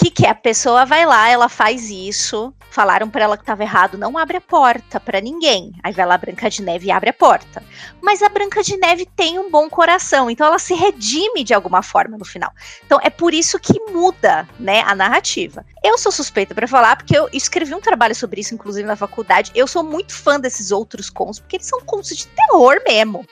que, 0.00 0.10
que 0.10 0.26
é? 0.26 0.30
A 0.30 0.34
pessoa 0.34 0.86
vai 0.86 1.04
lá, 1.04 1.28
ela 1.28 1.48
faz 1.48 1.90
isso. 1.90 2.54
Falaram 2.70 3.10
para 3.10 3.24
ela 3.24 3.36
que 3.36 3.42
estava 3.42 3.62
errado, 3.62 3.98
não 3.98 4.16
abre 4.16 4.36
a 4.36 4.40
porta 4.40 4.98
para 5.00 5.20
ninguém. 5.20 5.72
Aí 5.82 5.92
vai 5.92 6.06
lá 6.06 6.14
a 6.14 6.18
Branca 6.18 6.48
de 6.48 6.62
Neve 6.62 6.86
e 6.86 6.90
abre 6.90 7.10
a 7.10 7.12
porta. 7.12 7.62
Mas 8.00 8.22
a 8.22 8.28
Branca 8.28 8.62
de 8.62 8.76
Neve 8.76 9.04
tem 9.04 9.38
um 9.38 9.50
bom 9.50 9.68
coração, 9.68 10.30
então 10.30 10.46
ela 10.46 10.58
se 10.58 10.72
redime 10.72 11.42
de 11.42 11.52
alguma 11.52 11.82
forma 11.82 12.16
no 12.16 12.24
final. 12.24 12.52
Então 12.86 12.98
é 13.02 13.10
por 13.10 13.34
isso 13.34 13.58
que 13.58 13.78
muda, 13.90 14.48
né, 14.58 14.82
a 14.86 14.94
narrativa. 14.94 15.66
Eu 15.82 15.98
sou 15.98 16.12
suspeita 16.12 16.54
para 16.54 16.68
falar 16.68 16.96
porque 16.96 17.18
eu 17.18 17.28
escrevi 17.32 17.74
um 17.74 17.80
trabalho 17.80 18.14
sobre 18.14 18.40
isso 18.40 18.54
inclusive 18.54 18.86
na 18.86 18.96
faculdade. 18.96 19.50
Eu 19.54 19.66
sou 19.66 19.82
muito 19.82 20.14
fã 20.14 20.38
desses 20.38 20.70
outros 20.70 21.10
contos 21.10 21.40
porque 21.40 21.56
eles 21.56 21.66
são 21.66 21.80
contos 21.80 22.16
de 22.16 22.28
terror 22.28 22.80
mesmo 22.86 23.26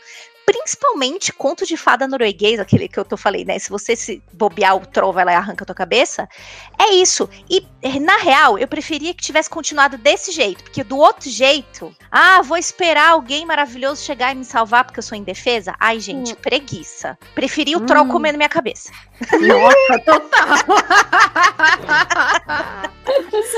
principalmente 0.49 1.31
conto 1.31 1.67
de 1.67 1.77
fada 1.77 2.09
norueguês, 2.09 2.59
aquele 2.59 2.89
que 2.89 2.99
eu 2.99 3.05
tô 3.05 3.19
falei, 3.19 3.45
né? 3.45 3.59
Se 3.59 3.69
você 3.69 3.95
se 3.95 4.23
bobear 4.33 4.75
o 4.77 4.87
troll 4.87 5.13
vai 5.13 5.23
lá 5.23 5.33
e 5.33 5.35
arranca 5.35 5.63
a 5.63 5.67
tua 5.67 5.75
cabeça. 5.75 6.27
É 6.79 6.95
isso. 6.95 7.29
E 7.51 7.67
na 8.01 8.17
real, 8.17 8.59
eu 8.59 8.67
preferia 8.67 9.13
que 9.13 9.23
tivesse 9.23 9.51
continuado 9.51 9.99
desse 9.99 10.33
jeito, 10.33 10.65
porque 10.65 10.83
do 10.83 10.97
outro 10.97 11.29
jeito, 11.29 11.95
ah, 12.11 12.41
vou 12.41 12.57
esperar 12.57 13.11
alguém 13.11 13.45
maravilhoso 13.45 14.03
chegar 14.03 14.33
e 14.33 14.37
me 14.37 14.45
salvar 14.45 14.85
porque 14.85 15.01
eu 15.01 15.03
sou 15.03 15.19
indefesa. 15.19 15.75
Ai, 15.79 16.01
gente, 16.01 16.33
hum. 16.33 16.37
preguiça. 16.41 17.19
Preferi 17.35 17.77
o 17.77 17.81
troll 17.81 18.07
hum. 18.07 18.09
comendo 18.09 18.39
minha 18.39 18.49
cabeça. 18.49 18.91
Nossa, 19.39 19.99
total. 20.07 20.59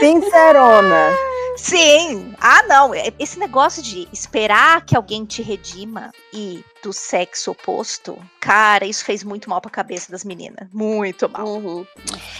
Sincerona. 0.01 1.31
Sim. 1.61 2.35
Ah, 2.41 2.63
não. 2.63 2.95
É, 2.95 3.13
esse 3.19 3.39
negócio 3.39 3.83
de 3.83 4.09
esperar 4.13 4.85
que 4.85 4.97
alguém 4.97 5.25
te 5.25 5.43
redima 5.43 6.11
e 6.33 6.65
do 6.83 6.93
sexo 6.93 7.51
oposto, 7.51 8.19
cara, 8.41 8.87
isso 8.87 9.05
fez 9.05 9.23
muito 9.23 9.49
mal 9.49 9.61
pra 9.61 9.71
cabeça 9.71 10.11
das 10.11 10.25
meninas. 10.25 10.69
Muito 10.73 11.29
mal. 11.29 11.47
Uhum. 11.47 11.87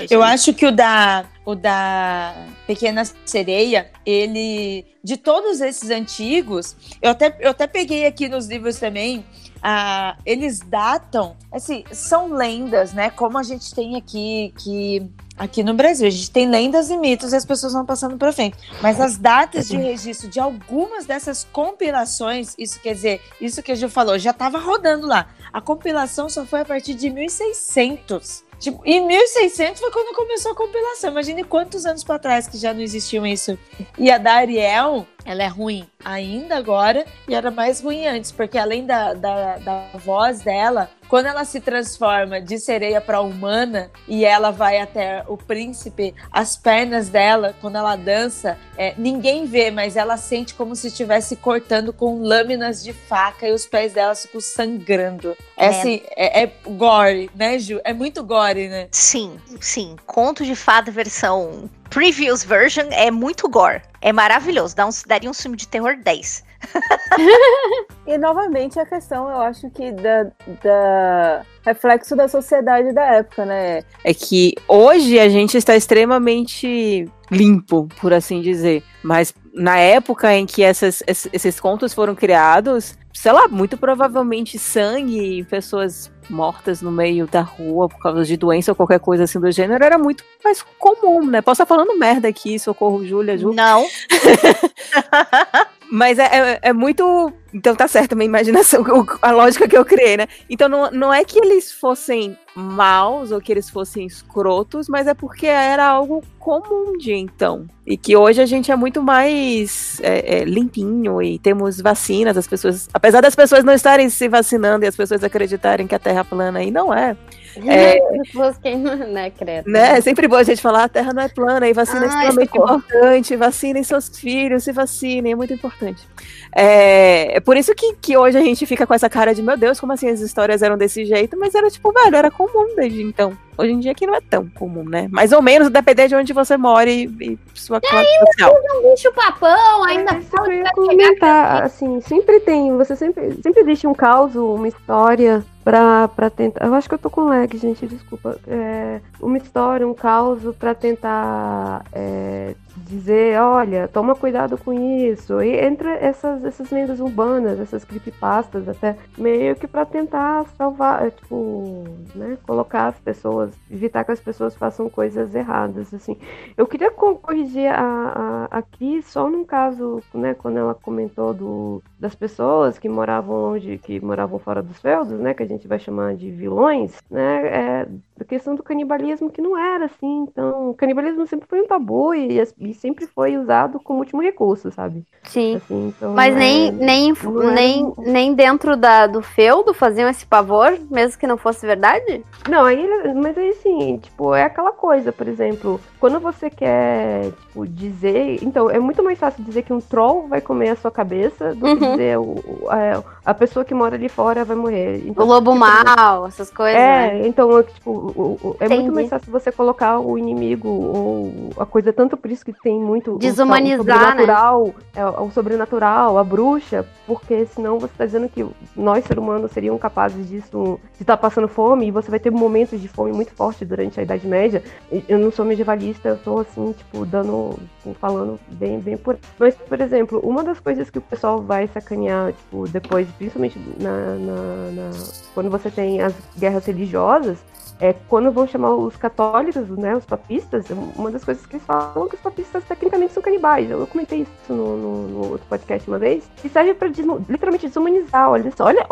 Eu 0.09 0.23
acho 0.23 0.55
que 0.55 0.67
o 0.67 0.73
da, 0.73 1.25
o 1.45 1.55
da 1.55 2.35
Pequena 2.67 3.03
Sereia, 3.25 3.91
ele. 4.05 4.87
De 5.03 5.17
todos 5.17 5.61
esses 5.61 5.89
antigos, 5.89 6.77
eu 7.01 7.11
até, 7.11 7.35
eu 7.41 7.51
até 7.51 7.67
peguei 7.67 8.05
aqui 8.05 8.29
nos 8.29 8.47
livros 8.47 8.79
também. 8.79 9.25
Ah, 9.63 10.17
eles 10.25 10.61
datam, 10.61 11.37
assim, 11.53 11.85
são 11.93 12.33
lendas, 12.33 12.93
né? 12.93 13.11
Como 13.11 13.37
a 13.37 13.43
gente 13.43 13.75
tem 13.75 13.97
aqui 13.97 14.55
que 14.59 15.11
aqui 15.41 15.63
no 15.63 15.73
Brasil. 15.73 16.07
A 16.07 16.11
gente 16.11 16.31
tem 16.31 16.47
lendas 16.47 16.91
e 16.91 16.97
mitos 16.99 17.33
e 17.33 17.37
as 17.37 17.47
pessoas 17.47 17.73
vão 17.73 17.87
passando 17.87 18.19
para 18.19 18.31
frente. 18.31 18.59
Mas 18.83 19.01
as 19.01 19.17
datas 19.17 19.67
de 19.69 19.77
registro 19.79 20.29
de 20.29 20.39
algumas 20.39 21.07
dessas 21.07 21.47
compilações, 21.51 22.55
isso 22.59 22.79
quer 22.81 22.95
dizer, 22.95 23.23
isso 23.41 23.63
que 23.63 23.73
a 23.73 23.75
Ju 23.75 23.89
falou, 23.89 24.19
já 24.19 24.33
estava 24.33 24.59
rodando 24.59 25.07
lá. 25.07 25.29
A 25.51 25.61
compilação 25.61 26.29
só 26.29 26.45
foi 26.45 26.61
a 26.61 26.65
partir 26.65 26.95
de 26.95 27.09
1600. 27.09 28.45
Tipo, 28.59 28.83
em 28.85 29.07
1600 29.07 29.81
foi 29.81 29.91
quando 29.91 30.15
começou 30.15 30.53
a 30.53 30.55
compilação. 30.55 31.11
Imagine 31.11 31.43
quantos 31.43 31.87
anos 31.87 32.05
para 32.05 32.19
trás 32.19 32.47
que 32.47 32.59
já 32.59 32.75
não 32.75 32.83
existiam 32.83 33.27
isso. 33.27 33.59
E 33.99 34.11
a 34.11 34.19
da 34.19 34.35
Ariel, 34.35 35.07
ela 35.25 35.43
é 35.43 35.47
ruim 35.47 35.87
ainda 36.05 36.57
agora 36.57 37.05
e 37.29 37.35
era 37.35 37.51
mais 37.51 37.81
ruim 37.81 38.07
antes, 38.07 38.33
porque 38.33 38.59
além 38.59 38.87
da, 38.87 39.15
da, 39.15 39.59
da 39.59 39.85
voz 39.95 40.41
dela, 40.41 40.91
quando 41.09 41.27
ela 41.27 41.45
se 41.45 41.61
transforma 41.61 42.41
de 42.41 42.59
sereia 42.59 43.01
para 43.01 43.21
humana 43.21 43.91
e 44.07 44.25
ela 44.25 44.51
vai 44.51 44.79
até 44.79 45.25
o 45.27 45.37
príncipe, 45.37 46.15
as 46.31 46.57
pernas 46.57 47.09
dela, 47.09 47.55
quando 47.61 47.77
ela 47.77 47.97
dança, 47.97 48.57
é, 48.77 48.95
ninguém 48.97 49.45
vê, 49.45 49.71
mas 49.71 49.97
ela 49.97 50.17
sente 50.17 50.55
como 50.55 50.77
se 50.77 50.87
estivesse 50.87 51.35
cortando 51.35 51.93
com 51.93 52.23
lâminas 52.23 52.83
de 52.83 52.93
faca 52.93 53.49
e 53.49 53.53
os 53.53 53.67
pés 53.67 53.93
dela 53.93 54.15
ficam 54.15 54.41
sangrando. 54.41 55.37
É, 55.57 55.67
é. 55.67 55.69
assim, 55.69 56.03
é, 56.17 56.43
é 56.45 56.53
gore, 56.65 57.29
né, 57.35 57.59
Ju? 57.59 57.81
É 57.83 57.93
muito 57.93 58.23
gore, 58.23 58.69
né? 58.69 58.87
Sim, 58.93 59.37
sim. 59.61 59.97
Conto 60.07 60.45
de 60.45 60.55
fada 60.55 60.93
versão 60.93 61.69
previous 61.91 62.45
version 62.45 62.87
é 62.93 63.11
muito 63.11 63.49
gore. 63.49 63.83
É 64.01 64.13
maravilhoso. 64.13 64.75
Dá 64.75 64.87
um, 64.87 64.91
daria 65.07 65.29
um 65.29 65.35
filme 65.35 65.57
de 65.57 65.67
terror 65.67 65.97
10. 65.97 66.45
e 68.07 68.19
novamente 68.19 68.79
a 68.79 68.87
questão, 68.87 69.29
eu 69.29 69.41
acho 69.41 69.71
que 69.71 69.93
da, 69.93 70.25
da 70.63 71.43
reflexo 71.65 72.15
da 72.15 72.29
sociedade 72.29 72.93
da 72.93 73.05
época, 73.17 73.45
né? 73.45 73.83
É 74.05 74.15
que 74.15 74.55
hoje 74.69 75.19
a 75.19 75.29
gente 75.29 75.57
está 75.57 75.75
extremamente 75.77 77.09
limpo, 77.31 77.89
por 78.01 78.13
assim 78.13 78.41
dizer. 78.41 78.83
Mas 79.03 79.35
na 79.53 79.79
época 79.79 80.35
em 80.35 80.47
que 80.47 80.63
essas, 80.63 81.03
esses 81.07 81.59
contos 81.59 81.93
foram 81.95 82.15
criados, 82.15 82.97
sei 83.13 83.33
lá, 83.33 83.49
muito 83.49 83.77
provavelmente 83.77 84.59
sangue, 84.59 85.45
pessoas 85.45 86.11
mortas 86.29 86.81
no 86.81 86.93
meio 86.93 87.27
da 87.27 87.41
rua 87.41 87.89
por 87.89 87.99
causa 87.99 88.25
de 88.25 88.37
doença 88.37 88.71
ou 88.71 88.77
qualquer 88.77 89.01
coisa 89.01 89.25
assim 89.25 89.41
do 89.41 89.51
gênero 89.51 89.85
era 89.85 89.99
muito 89.99 90.25
mais 90.45 90.63
comum, 90.79 91.27
né? 91.27 91.43
Posso 91.43 91.63
estar 91.63 91.75
falando 91.75 91.99
merda 91.99 92.29
aqui, 92.29 92.59
socorro, 92.59 93.05
Júlia, 93.05 93.37
Ju. 93.37 93.53
Não. 93.53 93.85
Mas 95.91 96.21
é, 96.21 96.25
é, 96.25 96.59
é, 96.63 96.73
muito. 96.73 97.33
Então 97.53 97.75
tá 97.75 97.89
certo 97.89 98.13
a 98.13 98.15
minha 98.15 98.27
imaginação, 98.27 98.85
a 99.21 99.33
lógica 99.33 99.67
que 99.67 99.77
eu 99.77 99.85
criei, 99.85 100.17
né? 100.17 100.29
Então 100.49 100.69
não, 100.69 100.89
não 100.93 101.13
é 101.13 101.25
que 101.25 101.37
eles 101.37 101.73
fossem 101.73 102.39
maus 102.55 103.33
ou 103.33 103.41
que 103.41 103.51
eles 103.51 103.69
fossem 103.69 104.07
escrotos, 104.07 104.89
mas 104.89 105.09
é 105.09 105.15
porque 105.15 105.47
era 105.47 105.85
algo 105.85 106.23
comum 106.39 106.97
de 106.97 107.13
então. 107.13 107.67
E 107.85 107.97
que 107.97 108.17
hoje 108.17 108.41
a 108.41 108.47
gente 108.47 108.71
é 108.71 108.77
muito 108.77 109.03
mais 109.03 110.01
é, 110.01 110.39
é, 110.39 110.45
limpinho 110.45 111.21
e 111.21 111.41
temos 111.41 111.81
vacinas, 111.81 112.37
as 112.37 112.47
pessoas. 112.47 112.89
Apesar 112.95 113.21
das 113.21 113.35
pessoas 113.35 113.65
não 113.65 113.73
estarem 113.73 114.09
se 114.09 114.29
vacinando 114.29 114.85
e 114.85 114.89
as 114.89 114.95
pessoas 114.95 115.25
acreditarem 115.25 115.89
que 115.89 115.95
a 115.95 115.99
Terra 115.99 116.21
é 116.21 116.25
plana 116.25 116.63
e 116.63 116.71
não 116.71 116.95
é. 116.95 117.17
É, 117.57 117.99
né, 119.09 119.31
credo. 119.31 119.71
Né? 119.71 119.99
É 119.99 120.01
sempre 120.01 120.29
bom 120.29 120.37
a 120.37 120.43
gente 120.43 120.61
falar, 120.61 120.85
a 120.85 120.89
Terra 120.89 121.13
não 121.13 121.23
é 121.23 121.29
plana 121.29 121.69
e 121.69 121.73
vacina 121.73 122.05
é 122.05 122.09
extremamente 122.09 122.57
importante. 122.57 123.37
Vacinem 123.37 123.83
seus 123.83 124.09
filhos, 124.09 124.65
se 124.65 124.73
vacinem, 124.73 125.33
é 125.33 125.37
muito 125.37 125.53
importante. 125.53 126.07
É, 126.55 127.37
é 127.37 127.41
por 127.41 127.57
isso 127.57 127.75
que, 127.75 127.95
que 127.95 128.17
hoje 128.17 128.37
a 128.37 128.41
gente 128.41 128.67
fica 128.67 128.87
com 128.87 128.95
essa 128.95 129.09
cara 129.09 129.35
de, 129.35 129.43
meu 129.43 129.57
Deus, 129.57 129.79
como 129.79 129.93
assim 129.93 130.09
as 130.09 130.21
histórias 130.21 130.63
eram 130.63 130.77
desse 130.77 131.05
jeito? 131.05 131.39
Mas 131.39 131.55
era 131.55 131.71
tipo, 131.71 131.93
velho, 131.93 132.17
era 132.17 132.31
comum 132.31 132.75
desde 132.77 133.03
então. 133.03 133.37
hoje 133.57 133.73
em 133.73 133.79
dia 133.79 133.95
que 133.95 134.07
não 134.07 134.15
é 134.15 134.21
tão 134.21 134.49
comum, 134.49 134.85
né? 134.89 135.07
Mais 135.11 135.33
ou 135.33 135.43
menos, 135.43 135.71
depender 135.71 136.09
de 136.09 136.15
onde 136.15 136.33
você 136.33 136.57
mora 136.57 136.91
e, 136.91 137.05
e 137.21 137.39
sua 137.55 137.81
classe 137.81 138.09
social. 138.27 138.55
Um 138.83 138.91
bicho 138.91 139.13
papão, 139.13 139.85
ainda 139.85 140.13
É, 140.13 140.71
comentar, 140.75 141.63
assim, 141.63 142.01
sempre 142.01 142.41
tem, 142.41 142.77
você 142.77 142.97
sempre, 142.97 143.39
sempre 143.43 143.63
deixa 143.65 143.89
um 143.89 143.95
caos, 143.95 144.35
uma 144.35 144.67
história 144.67 145.45
pra, 145.65 146.09
pra 146.09 146.31
tentar. 146.31 146.67
Eu 146.67 146.75
acho 146.75 146.89
que 146.89 146.95
eu 146.95 146.99
tô 146.99 147.11
com 147.11 147.25
lag, 147.25 147.57
gente, 147.57 147.87
desculpa. 147.87 148.39
É, 148.47 149.01
uma 149.21 149.37
história, 149.37 149.87
um 149.87 149.95
caos 149.95 150.41
pra 150.59 150.75
tentar 150.75 151.85
é, 151.93 152.55
dizer, 152.77 153.41
olha, 153.41 153.89
toma 153.89 154.15
cuidado 154.15 154.57
com 154.59 154.73
isso. 154.73 155.41
E 155.43 155.59
entra 155.61 155.93
essas, 155.95 156.40
essas 156.45 156.71
lendas 156.71 157.01
urbanas, 157.01 157.59
essas 157.61 157.85
creepypastas, 157.85 158.69
até 158.69 158.97
meio 159.19 159.57
que 159.57 159.67
pra 159.67 159.85
tentar 159.87 160.47
salvar, 160.57 161.07
é, 161.07 161.11
tipo, 161.11 161.85
né, 162.15 162.39
colocar 162.47 162.89
as 162.89 162.99
pessoas, 163.01 163.55
evitar 163.71 164.05
que 164.05 164.13
as 164.13 164.21
pessoas 164.21 164.55
façam 164.57 164.89
coisas 164.89 165.35
erradas, 165.35 165.93
assim. 165.95 166.17
Eu 166.57 166.67
queria 166.67 166.91
co- 166.91 167.17
corrigir 167.17 167.67
a, 167.73 168.47
a, 168.51 168.59
aqui 168.59 169.03
só 169.03 169.29
num 169.31 169.45
caso, 169.45 170.03
né, 170.15 170.35
quando 170.35 170.59
ela 170.59 170.75
comentou 170.75 171.33
do, 171.35 171.83
das 172.01 172.15
pessoas 172.15 172.79
que 172.79 172.89
moravam 172.89 173.37
longe, 173.37 173.79
que 173.79 174.01
moravam 174.01 174.39
fora 174.39 174.63
dos 174.63 174.81
feudos, 174.81 175.21
né, 175.21 175.35
que 175.35 175.43
a 175.43 175.47
gente 175.47 175.69
vai 175.69 175.79
chamar 175.79 176.17
de 176.17 176.31
vilões, 176.31 176.97
né, 177.11 177.47
é, 177.47 177.89
a 178.19 178.25
questão 178.25 178.55
do 178.55 178.63
canibalismo 178.63 179.31
que 179.31 179.43
não 179.43 179.57
era 179.57 179.85
assim, 179.85 180.27
então, 180.31 180.71
o 180.71 180.75
canibalismo 180.75 181.27
sempre 181.27 181.47
foi 181.47 181.61
um 181.61 181.67
tabu 181.67 182.15
e, 182.15 182.41
e 182.59 182.75
sempre 182.75 183.07
foi 183.07 183.37
usado 183.37 183.79
como 183.79 184.01
último 184.01 184.23
recurso, 184.23 184.71
sabe? 184.71 185.05
Sim. 185.25 185.57
Assim, 185.57 185.89
então, 185.89 186.15
Mas 186.15 186.35
é, 186.35 186.39
nem, 186.39 186.73
nem, 186.73 187.11
era 187.11 187.53
nem, 187.53 187.93
nem 187.99 188.35
dentro 188.35 188.77
da, 188.77 189.07
do 189.07 189.21
feudo 189.21 189.75
faziam 189.75 190.09
esse 190.09 190.25
pavor, 190.25 190.79
mesmo 190.91 191.19
que 191.19 191.27
não 191.27 191.37
fosse 191.37 191.67
verdade? 191.67 192.25
Não, 192.49 192.65
aí, 192.65 192.89
mas 193.15 193.37
aí 193.37 193.53
sim, 193.55 193.99
tipo, 193.99 194.35
é 194.35 194.45
aquela 194.45 194.73
coisa, 194.73 195.13
por 195.13 195.29
exemplo, 195.29 195.79
quando 195.99 196.19
você 196.19 196.49
quer, 196.49 197.31
tipo, 197.33 197.67
dizer. 197.67 198.43
Então, 198.43 198.71
é 198.71 198.79
muito 198.79 199.03
mais 199.03 199.19
fácil 199.19 199.45
dizer 199.45 199.63
que 199.63 199.73
um 199.73 199.81
troll 199.81 200.27
vai 200.29 200.41
comer 200.41 200.71
a 200.71 200.77
sua 200.77 200.91
cabeça 200.91 201.55
do 201.55 201.77
que. 201.77 201.90
Dizer 201.93 202.19
o, 202.19 202.23
o- 202.23 202.67
a, 202.69 203.03
a 203.31 203.35
pessoa 203.35 203.65
que 203.65 203.75
mora 203.75 203.95
ali 203.97 204.09
fora 204.09 204.45
vai 204.45 204.57
morrer. 204.57 205.03
O 205.05 205.09
Então, 205.09 205.27
lobo 205.27 205.53
tipo, 205.53 205.65
mal, 205.65 206.27
essas 206.27 206.51
coisas. 206.51 206.81
né? 206.81 207.21
É, 207.23 207.27
então, 207.27 207.59
é 207.59 207.63
que, 207.63 207.75
tipo, 207.75 207.91
o- 207.91 208.39
o- 208.43 208.57
é 208.61 208.67
Entendi. 208.67 208.83
muito 208.83 208.95
mais 208.95 209.09
fácil 209.09 209.31
você 209.33 209.51
colocar 209.53 209.99
o 210.01 210.17
inimigo 210.19 210.69
ou 210.69 211.33
a 211.59 211.67
coisa, 211.67 211.93
tanto 211.93 212.17
por 212.17 212.31
isso 212.31 212.45
que 212.45 212.53
tem 212.53 212.79
muito 212.79 213.15
o- 213.15 213.19
Desumanizar, 213.19 213.79
o 213.81 213.83
sobrenatural, 213.85 214.75
é, 214.95 215.05
o 215.07 215.31
sobrenatural, 215.31 216.19
a 216.19 216.25
bruxa, 216.25 216.87
porque 217.07 217.45
senão 217.47 217.79
você 217.79 217.93
tá 217.97 218.07
dizendo 218.07 218.29
que 218.29 218.47
nós, 218.77 219.05
seres 219.05 219.23
humanos, 219.23 219.51
seriam 219.53 219.77
capazes 219.79 220.29
disso, 220.29 220.79
de 220.97 221.03
estar 221.03 221.17
passando 221.17 221.49
fome, 221.49 221.87
e 221.87 221.91
você 221.91 222.11
vai 222.11 222.21
ter 222.21 222.31
momentos 222.31 222.81
de 222.81 222.89
fome 222.89 223.13
muito 223.13 223.33
forte 223.33 223.65
durante 223.65 223.99
a 223.99 224.03
Idade 224.03 224.27
Média. 224.27 224.63
Eu 225.09 225.19
não 225.19 225.31
sou 225.31 225.45
medievalista, 225.45 226.09
eu 226.11 226.17
tô 226.19 226.39
assim, 226.41 226.73
tipo, 226.73 227.05
dando, 227.07 227.59
falando 228.01 228.39
bem, 228.49 228.79
bem 228.79 228.97
por. 228.97 229.17
Mas, 229.39 229.55
por 229.55 229.81
exemplo, 229.81 230.21
uma 230.23 230.43
das 230.43 230.61
coisas 230.61 230.89
que 230.91 230.99
o 230.99 231.03
pessoal 231.03 231.41
vai 231.43 231.67
sacanear, 231.81 232.33
tipo, 232.33 232.69
depois, 232.69 233.09
principalmente 233.19 233.59
na, 233.81 234.15
na- 234.17 234.71
na- 234.73 234.91
quando 235.35 235.51
você 235.51 235.71
tem 235.71 236.01
as 236.01 236.13
guerras 236.39 236.65
religiosas, 236.67 237.39
é 237.81 237.95
quando 238.09 238.31
vão 238.31 238.47
chamar 238.47 238.75
os 238.75 238.97
católicos, 238.97 239.69
né, 239.71 239.97
os 239.97 240.05
papistas, 240.05 240.67
uma 240.97 241.11
das 241.11 241.25
coisas 241.25 241.45
que 241.47 241.57
eles 241.57 241.67
falam 241.67 242.07
é 242.07 242.09
que 242.09 242.15
os 242.17 242.21
papistas 242.21 242.63
tecnicamente 242.65 243.13
são 243.13 243.23
canibais. 243.23 243.71
Eu 243.71 243.87
comentei 243.87 244.21
isso 244.23 244.53
no, 244.53 244.77
no- 244.77 245.09
no 245.09 245.31
outro 245.33 245.47
podcast 245.49 245.89
uma 245.89 245.99
vez, 245.99 246.31
que 246.37 246.49
serve 246.49 246.75
pra 246.75 246.89
desmo- 246.89 247.25
literalmente 247.29 247.67
desumanizar. 247.67 248.31
Olha 248.31 248.51
só, 248.57 248.65
olha, 248.65 248.87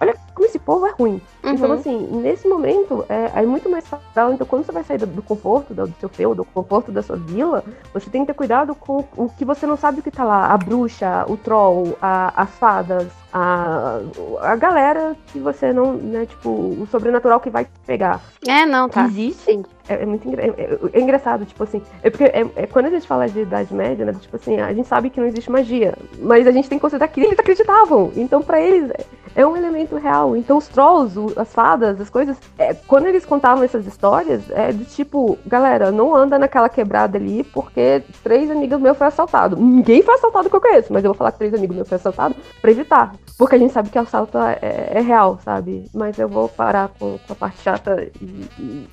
olha 0.00 0.14
como 0.34 0.46
esse 0.46 0.58
povo 0.58 0.86
é 0.86 0.90
ruim. 0.90 1.20
Então, 1.44 1.68
Uhum. 1.68 1.74
assim, 1.74 1.98
nesse 2.22 2.48
momento, 2.48 3.04
é, 3.08 3.30
é 3.42 3.46
muito 3.46 3.68
mais 3.70 3.86
fácil. 3.86 4.32
Então, 4.32 4.46
quando 4.46 4.64
você 4.64 4.72
vai 4.72 4.82
sair 4.82 4.98
do, 4.98 5.06
do 5.06 5.22
conforto 5.22 5.72
do, 5.74 5.86
do 5.86 5.94
seu 6.00 6.08
feudo, 6.08 6.36
do 6.42 6.44
conforto 6.44 6.90
da 6.90 7.02
sua 7.02 7.16
vila, 7.16 7.62
você 7.92 8.08
tem 8.10 8.22
que 8.22 8.28
ter 8.28 8.34
cuidado 8.34 8.74
com 8.74 9.04
o 9.16 9.28
que 9.28 9.44
você 9.44 9.66
não 9.66 9.76
sabe 9.76 10.00
o 10.00 10.02
que 10.02 10.10
tá 10.10 10.24
lá. 10.24 10.46
A 10.52 10.56
bruxa, 10.58 11.24
o 11.28 11.36
troll, 11.36 11.96
a- 12.00 12.32
as 12.34 12.50
fadas, 12.50 13.06
a, 13.32 14.00
a 14.40 14.56
galera 14.56 15.14
que 15.26 15.38
você 15.38 15.72
não, 15.72 15.92
né, 15.94 16.26
tipo, 16.26 16.48
o 16.50 16.86
sobrenatural 16.90 17.38
que 17.40 17.50
vai 17.50 17.66
pegar. 17.86 18.20
É, 18.46 18.66
não, 18.66 18.88
tá. 18.88 19.04
Existe. 19.06 19.62
É, 19.88 20.02
é 20.02 20.06
muito 20.06 20.26
engra- 20.26 20.42
é, 20.42 20.48
é- 20.48 20.78
é 20.92 21.00
engraçado, 21.00 21.44
tipo 21.44 21.62
assim. 21.62 21.82
É 22.02 22.10
porque 22.10 22.24
é, 22.24 22.46
é 22.56 22.66
quando 22.66 22.86
a 22.86 22.90
gente 22.90 23.06
fala 23.06 23.28
de 23.28 23.40
Idade 23.40 23.72
Média, 23.72 24.04
né? 24.04 24.14
Tipo 24.20 24.36
assim, 24.36 24.60
a 24.60 24.72
gente 24.72 24.88
sabe 24.88 25.10
que 25.10 25.20
não 25.20 25.26
existe 25.26 25.50
magia. 25.50 25.94
Mas 26.18 26.46
a 26.46 26.50
gente 26.50 26.68
tem 26.68 26.78
que 26.78 26.82
considerar 26.82 27.08
que 27.08 27.20
eles 27.20 27.38
acreditavam. 27.38 28.12
Então, 28.16 28.42
pra 28.42 28.60
eles, 28.60 28.90
é, 29.34 29.46
um 29.46 29.56
elemento 29.56 29.96
real. 29.96 30.36
Então, 30.36 30.58
os 30.58 30.68
trolls, 30.68 31.16
as 31.36 31.52
fadas, 31.52 32.00
as 32.00 32.10
coisas. 32.10 32.36
é, 32.58 32.74
quando 32.74 33.06
eles 33.06 33.24
contavam 33.24 33.64
essas 33.64 33.86
histórias, 33.86 34.42
é 34.50 34.72
do 34.72 34.84
tipo, 34.84 35.38
galera, 35.46 35.90
não 35.90 36.14
anda 36.14 36.38
naquela 36.38 36.68
quebrada 36.68 37.16
ali, 37.18 37.42
porque 37.44 38.02
três 38.22 38.50
amigos 38.50 38.80
meus 38.80 38.96
foram 38.96 39.08
assaltados. 39.08 39.58
Ninguém 39.58 40.02
foi 40.02 40.14
assaltado 40.14 40.48
que 40.50 40.56
eu 40.56 40.60
conheço, 40.60 40.92
mas 40.92 41.04
eu 41.04 41.10
vou 41.10 41.16
falar 41.18 41.32
que 41.32 41.38
três 41.38 41.54
amigos 41.54 41.74
meus 41.76 41.88
foram 41.88 42.00
assaltados 42.00 42.36
pra 42.60 42.70
evitar. 42.70 43.14
Porque 43.38 43.56
a 43.56 43.58
gente 43.58 43.72
sabe 43.72 43.88
que 43.90 43.98
assalto 43.98 44.38
é, 44.38 44.58
é 44.94 45.00
real, 45.00 45.38
sabe? 45.44 45.84
Mas 45.94 46.18
eu 46.18 46.28
vou 46.28 46.48
parar 46.48 46.90
com, 46.98 47.18
com 47.26 47.32
a 47.32 47.36
parte 47.36 47.60
chata 47.62 48.06
e- 48.20 48.46
e 48.58 48.88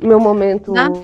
meu 0.00 0.20
momento, 0.20 0.72
Nada. 0.72 0.98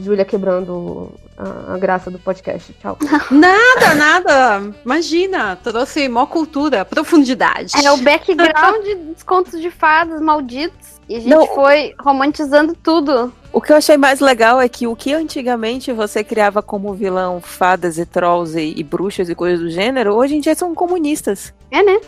Júlia 0.00 0.24
quebrando 0.24 1.10
a, 1.36 1.74
a 1.74 1.78
graça 1.78 2.10
do 2.10 2.18
podcast. 2.18 2.74
Tchau. 2.74 2.98
Nada, 3.30 3.94
nada. 3.94 4.74
Imagina, 4.84 5.56
trouxe 5.56 6.08
mó 6.08 6.26
cultura, 6.26 6.84
profundidade. 6.84 7.72
É 7.84 7.90
o 7.90 7.96
background 7.98 8.84
dos 9.06 9.22
contos 9.22 9.60
de 9.60 9.70
fadas 9.70 10.20
malditos. 10.20 10.97
E 11.08 11.16
a 11.16 11.20
gente 11.20 11.30
Não. 11.30 11.46
foi 11.46 11.94
romantizando 11.98 12.76
tudo. 12.82 13.32
O 13.50 13.62
que 13.62 13.72
eu 13.72 13.76
achei 13.76 13.96
mais 13.96 14.20
legal 14.20 14.60
é 14.60 14.68
que 14.68 14.86
o 14.86 14.94
que 14.94 15.14
antigamente 15.14 15.90
você 15.90 16.22
criava 16.22 16.60
como 16.62 16.92
vilão 16.92 17.40
fadas 17.40 17.96
e 17.96 18.04
trolls 18.04 18.58
e, 18.60 18.74
e 18.78 18.84
bruxas 18.84 19.30
e 19.30 19.34
coisas 19.34 19.60
do 19.60 19.70
gênero, 19.70 20.14
hoje 20.14 20.36
em 20.36 20.40
dia 20.40 20.54
são 20.54 20.74
comunistas. 20.74 21.54
É, 21.70 21.82
né? 21.82 21.98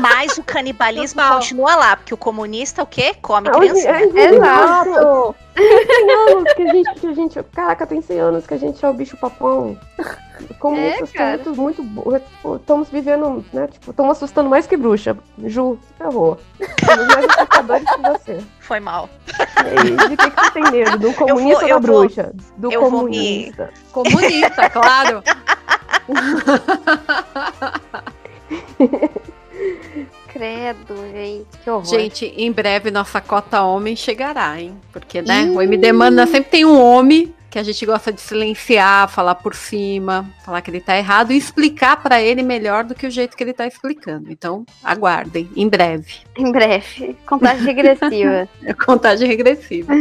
Mas 0.00 0.36
o 0.38 0.42
canibalismo 0.42 1.20
Total. 1.20 1.38
continua 1.38 1.76
lá, 1.76 1.96
porque 1.96 2.12
o 2.12 2.16
comunista 2.16 2.82
o 2.82 2.86
quê? 2.86 3.14
Come 3.22 3.48
Hoje, 3.50 3.82
criança. 3.82 3.88
é, 3.88 4.34
exato! 4.34 5.34
Tem 5.54 6.10
anos 6.34 6.52
que 6.54 6.62
a 6.62 6.72
gente, 6.72 6.94
que 7.00 7.06
a 7.06 7.12
gente. 7.12 7.42
Caraca, 7.52 7.86
tem 7.86 8.00
100 8.00 8.20
anos 8.20 8.46
que 8.46 8.54
a 8.54 8.56
gente 8.56 8.82
é 8.84 8.88
o 8.88 8.94
bicho 8.94 9.16
papão. 9.16 9.78
Comunistas 10.58 11.14
É, 11.14 11.18
cara. 11.18 11.36
estão 11.36 11.54
muito, 11.54 11.82
Tipo, 11.82 12.56
estamos 12.56 12.88
vivendo, 12.88 13.44
né? 13.52 13.66
Tipo, 13.68 13.90
estamos 13.90 14.12
assustando 14.12 14.48
mais 14.50 14.66
que 14.66 14.76
bruxa. 14.76 15.16
Ju, 15.44 15.78
por 15.98 16.04
favor. 16.04 16.38
Somos 16.84 17.06
mais 17.14 17.26
assustadores 17.28 17.84
que 17.90 18.00
você. 18.02 18.38
Foi 18.60 18.80
mal. 18.80 19.08
E 19.38 19.68
aí, 19.78 20.08
de 20.08 20.16
que, 20.16 20.30
que 20.30 20.40
você 20.40 20.50
tem 20.52 20.70
medo? 20.70 20.98
Do 20.98 21.12
comunista 21.14 21.66
eu 21.66 21.76
ou 21.76 21.80
da 21.80 21.86
vou- 21.92 22.00
bruxa? 22.00 22.32
Do 22.56 22.72
eu 22.72 22.80
vou 22.80 22.90
me- 22.90 22.96
comunista. 22.96 23.70
Comunista, 23.92 24.70
claro. 24.70 25.22
Credo, 30.32 30.96
gente. 31.12 31.58
Que 31.62 31.70
horror. 31.70 31.84
Gente, 31.84 32.26
em 32.36 32.50
breve 32.50 32.90
nossa 32.90 33.20
cota 33.20 33.62
homem 33.62 33.94
chegará, 33.94 34.60
hein? 34.60 34.76
Porque, 34.92 35.20
né, 35.20 35.44
o 35.54 35.60
MD 35.60 35.92
Mana 35.92 36.26
sempre 36.26 36.50
tem 36.50 36.64
um 36.64 36.80
homem 36.80 37.34
que 37.52 37.58
a 37.58 37.62
gente 37.62 37.84
gosta 37.84 38.10
de 38.10 38.18
silenciar, 38.18 39.10
falar 39.10 39.34
por 39.34 39.54
cima, 39.54 40.24
falar 40.42 40.62
que 40.62 40.70
ele 40.70 40.80
tá 40.80 40.96
errado 40.96 41.32
e 41.32 41.36
explicar 41.36 42.02
pra 42.02 42.22
ele 42.22 42.42
melhor 42.42 42.82
do 42.82 42.94
que 42.94 43.06
o 43.06 43.10
jeito 43.10 43.36
que 43.36 43.44
ele 43.44 43.52
tá 43.52 43.66
explicando. 43.66 44.32
Então, 44.32 44.64
aguardem, 44.82 45.50
em 45.54 45.68
breve. 45.68 46.20
Em 46.34 46.50
breve. 46.50 47.14
Contagem 47.26 47.66
regressiva. 47.66 48.48
É 48.64 48.72
contagem 48.72 49.28
regressiva. 49.28 49.92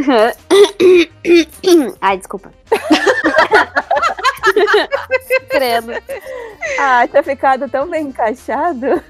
Ai, 2.00 2.18
desculpa. 2.18 2.54
Credo. 5.50 5.92
Ah, 6.80 7.06
tinha 7.06 7.22
ficado 7.22 7.68
tão 7.68 7.90
bem 7.90 8.08
encaixado. 8.08 9.04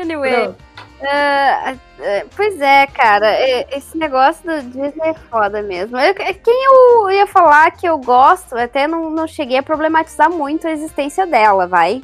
Anyway. 0.00 0.54
ah, 1.02 1.74
ah, 2.00 2.24
pois 2.36 2.60
é, 2.60 2.86
cara. 2.86 3.26
é- 3.30 3.66
Esse 3.76 3.96
negócio 3.96 4.44
da 4.44 4.58
Disney 4.58 5.08
é 5.10 5.14
foda 5.14 5.62
mesmo. 5.62 5.98
Eu- 5.98 6.14
quem 6.14 6.64
eu 6.64 7.10
ia 7.10 7.26
falar 7.26 7.70
que 7.72 7.86
eu 7.86 7.98
gosto, 7.98 8.56
até 8.56 8.86
não, 8.86 9.10
não 9.10 9.26
cheguei 9.26 9.58
a 9.58 9.62
problematizar 9.62 10.30
muito 10.30 10.66
a 10.66 10.70
existência 10.70 11.26
dela, 11.26 11.66
vai. 11.66 12.02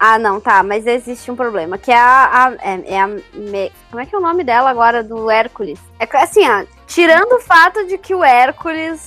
Ah, 0.00 0.16
não, 0.18 0.40
tá, 0.40 0.62
mas 0.62 0.86
existe 0.86 1.28
um 1.30 1.34
problema, 1.36 1.76
que 1.76 1.90
é 1.90 1.96
a. 1.98 2.46
a- 2.46 2.52
é, 2.62 2.94
é 2.94 3.00
a 3.00 3.06
me- 3.08 3.72
como 3.90 4.00
é 4.00 4.06
que 4.06 4.14
é 4.14 4.18
o 4.18 4.22
nome 4.22 4.44
dela 4.44 4.70
agora, 4.70 5.02
do 5.02 5.28
Hércules? 5.30 5.78
É 5.98 6.16
assim, 6.18 6.48
ó, 6.48 6.64
tirando 6.86 7.32
o 7.32 7.40
fato 7.40 7.84
de 7.86 7.98
que 7.98 8.14
o 8.14 8.22
Hércules 8.22 9.00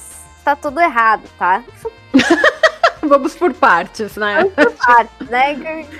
tá 0.43 0.53
tudo 0.55 0.79
errado, 0.81 1.23
tá? 1.39 1.63
Vamos 3.07 3.35
por 3.35 3.53
partes, 3.53 4.15
né? 4.15 4.37
Vamos 4.37 4.53
por 4.53 4.85
partes, 4.85 5.29
né? 5.29 5.53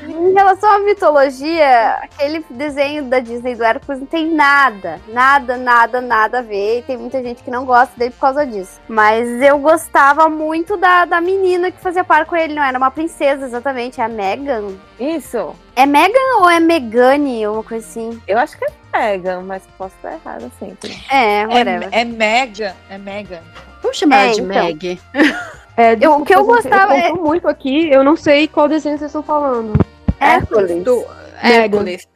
Em 0.08 0.34
relação 0.34 0.72
à 0.72 0.80
mitologia, 0.80 1.94
aquele 2.04 2.46
desenho 2.50 3.04
da 3.06 3.20
Disney 3.20 3.56
do 3.56 3.64
Hércules 3.64 4.00
não 4.00 4.08
tem 4.08 4.32
nada, 4.34 5.00
nada, 5.08 5.58
nada, 5.58 6.00
nada 6.02 6.40
a 6.40 6.42
ver. 6.42 6.80
E 6.80 6.82
tem 6.84 6.98
muita 6.98 7.22
gente 7.22 7.44
que 7.44 7.52
não 7.52 7.66
gosta 7.66 7.94
dele 7.98 8.12
por 8.12 8.22
causa 8.22 8.46
disso. 8.46 8.80
Mas 8.88 9.28
eu 9.42 9.58
gostava 9.58 10.30
muito 10.30 10.78
da, 10.78 11.06
da 11.06 11.20
menina 11.20 11.72
que 11.72 11.82
fazia 11.82 12.04
par 12.04 12.26
com 12.26 12.36
ele, 12.36 12.54
não 12.54 12.64
era 12.64 12.78
uma 12.78 12.92
princesa 12.92 13.46
exatamente, 13.46 14.00
é 14.00 14.04
a 14.04 14.08
Megan. 14.08 14.76
Isso. 15.00 15.56
É 15.76 15.86
Megan 15.86 16.40
ou 16.40 16.50
é 16.50 16.60
Megane 16.60 17.46
ou 17.48 17.56
uma 17.56 17.64
coisa 17.64 17.86
assim? 17.86 18.22
Eu 18.28 18.38
acho 18.38 18.58
que 18.58 18.66
é 18.66 18.70
Megan, 18.94 19.42
mas 19.42 19.64
posso 19.78 19.96
estar 19.96 20.14
errada 20.14 20.52
sempre. 20.60 20.98
É, 21.10 21.48
whatever. 21.48 21.90
É, 21.92 22.02
é 22.02 22.06
Mega, 22.06 22.76
é 22.90 22.98
Mega. 22.98 23.42
Vamos 23.82 23.98
chamar 23.98 24.28
É, 24.28 24.32
de 24.32 24.42
então. 24.42 24.64
Meg. 24.64 25.02
É, 25.78 25.94
Eu- 26.00 26.18
o 26.18 26.26
que 26.26 26.34
eu 26.34 26.40
desculpa, 26.40 26.62
gostava 26.62 26.96
é- 26.96 27.08
Eu 27.08 27.12
conto 27.12 27.24
muito 27.24 27.48
aqui, 27.48 27.90
eu 27.90 28.04
não 28.04 28.16
sei 28.16 28.48
qual 28.48 28.68
desenho 28.68 28.98
vocês 28.98 29.10
estão 29.10 29.24
falando. 29.24 29.74
Hércules. 30.20 30.84
Do 30.84 31.04
Hércules. 31.42 32.08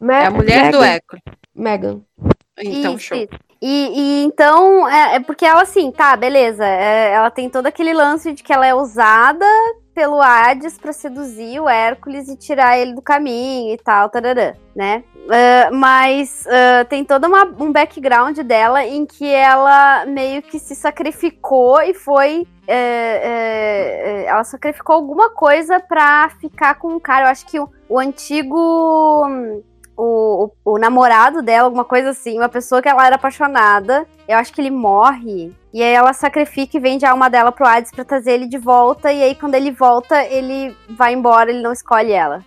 Me- 0.00 0.14
É 0.14 0.26
a 0.26 0.30
mulher 0.30 0.70
do 0.70 0.78
Megan. 0.80 0.86
Hércules. 0.92 1.22
Megan. 1.54 2.00
Então, 2.58 2.94
Isso, 2.94 2.98
show. 3.06 3.16
isso. 3.18 3.28
E, 3.62 3.92
e 3.94 4.24
então, 4.24 4.88
é, 4.88 5.16
é 5.16 5.20
porque 5.20 5.44
ela 5.44 5.62
assim, 5.62 5.90
tá, 5.90 6.16
beleza. 6.16 6.64
é, 6.64 7.12
ela 7.12 7.30
tem 7.30 7.48
todo 7.50 7.66
aquele 7.66 7.92
lance 7.92 8.32
de 8.32 8.42
que 8.42 8.52
ela 8.52 8.66
é 8.66 8.74
usada 8.74 9.44
pelo 9.94 10.20
Hades 10.22 10.78
pra 10.78 10.92
seduzir 10.92 11.60
o 11.60 11.68
Hércules 11.68 12.28
e 12.28 12.36
tirar 12.36 12.78
ele 12.78 12.94
do 12.94 13.02
caminho 13.02 13.74
e 13.74 13.78
tal, 13.78 14.08
tararã, 14.08 14.52
né? 14.74 15.02
Ah, 15.28 15.70
mas 15.72 16.46
ah, 16.46 16.84
tem 16.86 17.04
todo 17.04 17.26
uma- 17.26 17.44
um 17.58 17.70
background 17.70 18.38
dela 18.38 18.84
em 18.84 19.04
que 19.04 19.26
ela 19.30 20.06
meio 20.06 20.40
que 20.42 20.58
se 20.58 20.74
sacrificou 20.74 21.82
e 21.82 21.92
foi. 21.92 22.46
É, 22.72 22.76
é, 22.76 24.22
é, 24.22 24.24
ela 24.26 24.44
sacrificou 24.44 24.94
alguma 24.94 25.30
coisa 25.30 25.80
pra 25.80 26.30
ficar 26.40 26.76
com 26.76 26.94
o 26.94 27.00
cara. 27.00 27.26
Eu 27.26 27.30
acho 27.30 27.44
que 27.46 27.58
o, 27.58 27.68
o 27.88 27.98
antigo 27.98 28.56
o, 29.96 30.44
o, 30.64 30.74
o 30.74 30.78
namorado 30.78 31.42
dela, 31.42 31.64
alguma 31.64 31.84
coisa 31.84 32.10
assim, 32.10 32.38
uma 32.38 32.48
pessoa 32.48 32.80
que 32.80 32.88
ela 32.88 33.04
era 33.04 33.16
apaixonada. 33.16 34.06
Eu 34.28 34.38
acho 34.38 34.52
que 34.52 34.60
ele 34.60 34.70
morre. 34.70 35.52
E 35.74 35.82
aí 35.82 35.92
ela 35.92 36.12
sacrifica 36.12 36.76
e 36.76 36.80
vende 36.80 37.04
a 37.04 37.10
alma 37.10 37.28
dela 37.28 37.50
pro 37.50 37.66
Hades 37.66 37.90
pra 37.90 38.04
trazer 38.04 38.32
ele 38.32 38.46
de 38.46 38.58
volta. 38.58 39.12
E 39.12 39.20
aí 39.20 39.34
quando 39.34 39.56
ele 39.56 39.72
volta, 39.72 40.24
ele 40.24 40.76
vai 40.90 41.12
embora, 41.12 41.50
ele 41.50 41.62
não 41.62 41.72
escolhe 41.72 42.12
ela. 42.12 42.44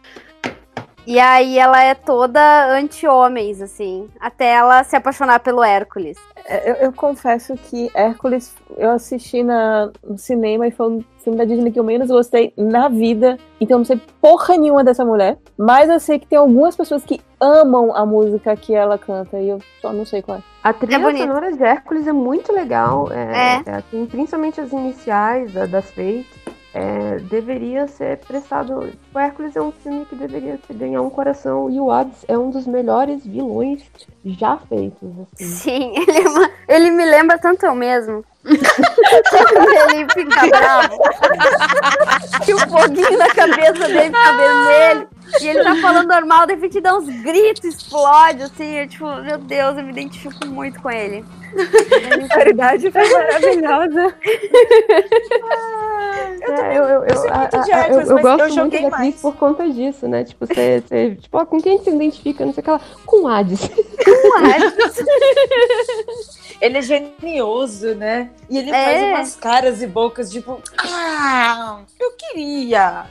E 1.05 1.19
aí 1.19 1.59
ela 1.59 1.83
é 1.83 1.93
toda 1.93 2.39
anti-homens, 2.73 3.61
assim. 3.61 4.07
Até 4.19 4.53
ela 4.53 4.83
se 4.83 4.95
apaixonar 4.95 5.39
pelo 5.39 5.63
Hércules. 5.63 6.17
É, 6.45 6.71
Eu, 6.71 6.75
eu 6.87 6.93
confesso 6.93 7.55
que 7.55 7.89
Hércules 7.93 8.55
eu 8.77 8.91
assisti 8.91 9.43
na, 9.43 9.91
no 10.03 10.17
cinema 10.17 10.67
e 10.67 10.71
foi 10.71 10.87
um 10.89 11.03
filme 11.23 11.37
da 11.37 11.45
Disney 11.45 11.71
que 11.71 11.79
eu 11.79 11.83
menos 11.83 12.07
gostei 12.09 12.53
na 12.57 12.87
vida. 12.89 13.37
Então 13.59 13.75
eu 13.75 13.79
não 13.79 13.85
sei 13.85 13.99
porra 14.21 14.57
nenhuma 14.57 14.83
dessa 14.83 15.03
mulher. 15.05 15.37
Mas 15.57 15.89
eu 15.89 15.99
sei 15.99 16.19
que 16.19 16.27
tem 16.27 16.37
algumas 16.39 16.75
pessoas 16.75 17.03
que 17.03 17.21
amam 17.39 17.95
a 17.95 18.05
música 18.05 18.55
que 18.55 18.73
ela 18.73 18.97
canta 18.97 19.37
e 19.39 19.49
eu 19.49 19.59
só 19.81 19.91
não 19.93 20.05
sei 20.05 20.21
qual 20.21 20.37
é. 20.37 20.41
A 20.63 20.71
trilha 20.73 20.99
bonito. 20.99 21.23
sonora 21.27 21.51
de 21.51 21.61
Hércules 21.63 22.07
é 22.07 22.13
muito 22.13 22.53
legal. 22.53 23.09
É, 23.11 23.61
É. 23.67 23.69
é, 23.71 23.75
assim, 23.75 24.05
principalmente 24.05 24.61
as 24.61 24.71
iniciais 24.71 25.51
da- 25.53 25.65
das 25.65 25.85
Fates. 25.91 26.42
É, 26.75 27.19
deveria 27.19 27.87
ser 27.87 28.17
prestado. 28.19 28.91
O 29.13 29.19
Hércules 29.19 29.55
é 29.55 29.61
um 29.61 29.71
filme 29.71 30.05
que 30.05 30.15
deveria 30.15 30.59
ganhar 30.71 31.01
um 31.03 31.09
coração. 31.09 31.69
E 31.69 31.79
o 31.79 31.91
Hades 31.91 32.25
é 32.27 32.35
um 32.37 32.49
dos 32.49 32.65
melhores 32.65 33.23
vilões 33.23 33.83
já 34.25 34.57
feitos. 34.57 35.07
Assim. 35.33 35.45
Sim, 35.45 35.93
ele, 36.07 36.17
é 36.17 36.29
uma- 36.29 36.49
ele 36.67 36.91
me 36.91 37.05
lembra 37.05 37.37
tanto 37.37 37.63
eu 37.65 37.75
mesmo. 37.75 38.25
ele 38.43 40.07
fica 40.13 40.47
bravo. 40.47 40.97
que 42.43 42.53
o 42.53 42.59
foguinho 42.59 43.17
na 43.17 43.27
cabeça 43.29 43.73
dele 43.87 44.05
fica 44.05 44.33
vermelho. 44.37 45.09
E 45.41 45.47
ele 45.47 45.63
tá 45.63 45.75
falando 45.77 46.07
normal, 46.07 46.45
de 46.45 46.53
repente 46.53 46.79
dá 46.79 46.95
uns 46.97 47.07
gritos, 47.21 47.63
explode, 47.65 48.43
assim. 48.43 48.75
Eu, 48.77 48.87
tipo, 48.87 49.05
meu 49.21 49.37
Deus, 49.37 49.77
eu 49.77 49.83
me 49.83 49.91
identifico 49.91 50.45
muito 50.47 50.81
com 50.81 50.89
ele. 50.91 51.23
A 52.31 52.35
verdade 52.37 52.91
foi 52.91 53.09
maravilhosa. 53.13 54.15
É, 56.45 56.77
eu, 56.77 56.83
eu, 56.83 57.03
eu, 57.05 57.33
a- 57.33 57.45
de 57.63 57.71
a- 57.71 57.87
eu- 57.89 58.01
eu 58.01 58.17
eu 58.17 58.21
gosto 58.21 58.39
muito 58.41 58.53
joguei 58.55 58.81
da 58.81 58.89
Cris 58.91 58.99
mais. 58.99 59.21
por 59.21 59.35
conta 59.35 59.69
disso, 59.69 60.07
né? 60.07 60.23
Tipo, 60.23 60.45
você, 60.45 60.81
você- 60.85 61.15
tipo, 61.15 61.37
ó, 61.37 61.45
com 61.45 61.61
quem 61.61 61.77
você 61.77 61.85
se 61.91 61.95
identifica? 61.95 62.45
Não 62.45 62.53
sei 62.53 62.61
o 62.61 62.63
que 62.65 62.71
lá. 62.71 62.81
Com 63.05 63.23
o 63.23 63.27
Hades. 63.27 63.69
Ele 66.61 66.77
é 66.77 66.81
genioso, 66.81 67.93
né? 67.95 68.29
E 68.49 68.57
ele 68.57 68.71
É. 68.71 68.73
faz 68.85 69.03
umas 69.03 69.35
caras 69.35 69.81
e 69.81 69.87
bocas, 69.87 70.31
tipo, 70.31 70.61
ah, 70.77 71.79
eu 71.99 72.11
queria. 72.17 73.05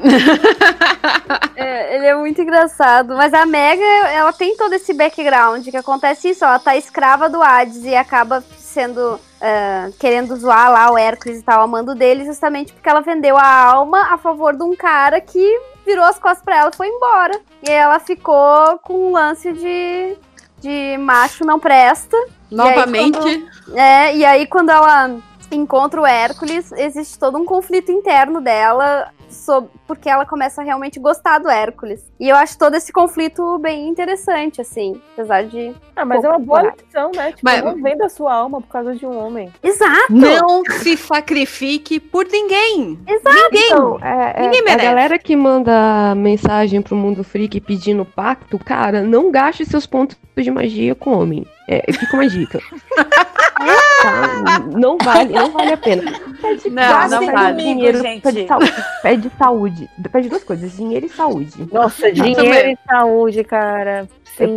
É, 1.56 1.96
ele 1.96 2.06
é 2.06 2.14
muito 2.14 2.40
engraçado. 2.40 3.16
Mas 3.16 3.34
a 3.34 3.44
Mega, 3.44 3.82
ela 3.82 4.32
tem 4.32 4.56
todo 4.56 4.72
esse 4.74 4.94
background 4.94 5.66
que 5.66 5.76
acontece 5.76 6.30
isso. 6.30 6.44
Ela 6.44 6.58
tá 6.58 6.76
escrava 6.76 7.28
do 7.28 7.42
Hades 7.42 7.82
e 7.84 7.96
acaba 7.96 8.42
sendo. 8.58 9.18
ah, 9.40 9.88
querendo 9.98 10.36
zoar 10.36 10.70
lá 10.70 10.90
o 10.92 10.96
Hércules 10.96 11.40
e 11.40 11.42
tal, 11.42 11.62
amando 11.62 11.94
dele, 11.96 12.24
justamente 12.24 12.72
porque 12.72 12.88
ela 12.88 13.00
vendeu 13.00 13.36
a 13.36 13.64
alma 13.64 14.14
a 14.14 14.16
favor 14.16 14.56
de 14.56 14.62
um 14.62 14.74
cara 14.76 15.20
que 15.20 15.60
virou 15.84 16.04
as 16.04 16.18
costas 16.18 16.44
pra 16.44 16.58
ela 16.58 16.70
e 16.72 16.76
foi 16.76 16.88
embora. 16.88 17.38
E 17.66 17.70
aí 17.70 17.76
ela 17.76 17.98
ficou 17.98 18.78
com 18.78 19.08
um 19.08 19.12
lance 19.12 19.52
de, 19.52 20.16
de 20.60 20.96
macho 20.98 21.44
não 21.44 21.58
presta. 21.58 22.16
E 22.50 22.60
aí, 22.60 22.70
Novamente, 22.70 23.48
É, 23.74 24.16
e 24.16 24.24
aí 24.24 24.46
quando 24.46 24.70
ela 24.70 25.10
encontra 25.50 26.00
o 26.00 26.06
Hércules, 26.06 26.70
existe 26.72 27.18
todo 27.18 27.38
um 27.38 27.44
conflito 27.44 27.90
interno 27.90 28.40
dela, 28.40 29.08
sob- 29.30 29.68
porque 29.86 30.08
ela 30.08 30.24
começa 30.26 30.60
a 30.60 30.64
realmente 30.64 30.98
gostar 31.00 31.38
do 31.38 31.48
Hércules. 31.48 32.00
E 32.18 32.28
eu 32.28 32.36
acho 32.36 32.58
todo 32.58 32.74
esse 32.74 32.92
conflito 32.92 33.58
bem 33.58 33.88
interessante, 33.88 34.60
assim, 34.60 35.00
apesar 35.12 35.44
de. 35.44 35.74
Ah, 35.94 36.04
mas 36.04 36.22
é 36.24 36.28
uma 36.28 36.38
boa 36.38 36.62
lição, 36.62 37.10
né? 37.14 37.28
Tipo, 37.32 37.40
Mas- 37.42 37.64
não 37.64 37.82
venda 37.82 38.08
sua 38.08 38.32
alma 38.34 38.60
por 38.60 38.68
causa 38.68 38.94
de 38.94 39.04
um 39.06 39.16
homem. 39.18 39.52
Exato! 39.62 40.12
não 40.12 40.62
se 40.64 40.96
sacrifique 40.96 41.98
por 42.00 42.26
ninguém. 42.26 42.98
Exato! 43.06 43.36
Ninguém. 43.36 43.66
Então, 43.66 43.98
é, 44.02 44.32
é, 44.36 44.40
Ninguém 44.42 44.60
a 44.60 44.64
merece. 44.64 44.84
galera 44.84 45.18
que 45.18 45.36
manda 45.36 46.14
mensagem 46.14 46.80
pro 46.82 46.96
mundo 46.96 47.22
freak 47.24 47.60
pedindo 47.60 48.04
pacto, 48.04 48.58
cara, 48.58 49.02
não 49.02 49.30
gaste 49.30 49.64
seus 49.64 49.86
pontos 49.86 50.16
de 50.36 50.50
magia 50.50 50.94
com 50.94 51.10
homem. 51.18 51.46
É, 51.68 51.92
fica 51.92 52.14
uma 52.16 52.26
dica. 52.28 52.58
Tá? 54.02 54.58
Não 54.76 54.96
vale, 55.02 55.32
não 55.32 55.50
vale 55.50 55.72
a 55.72 55.76
pena. 55.76 56.02
Pede, 56.40 56.70
Não, 56.70 57.08
não 57.08 57.26
vale. 57.32 57.56
dinheiro, 57.62 58.00
gente. 58.00 58.22
Pede 58.22 58.46
saúde, 58.46 58.74
pede 59.02 59.30
saúde. 59.38 59.90
Pede 60.12 60.28
duas 60.28 60.44
coisas, 60.44 60.76
dinheiro 60.76 61.06
e 61.06 61.08
saúde. 61.08 61.68
Nossa, 61.72 62.12
dinheiro 62.12 62.70
e 62.70 62.78
saúde, 62.88 63.42
cara. 63.44 64.08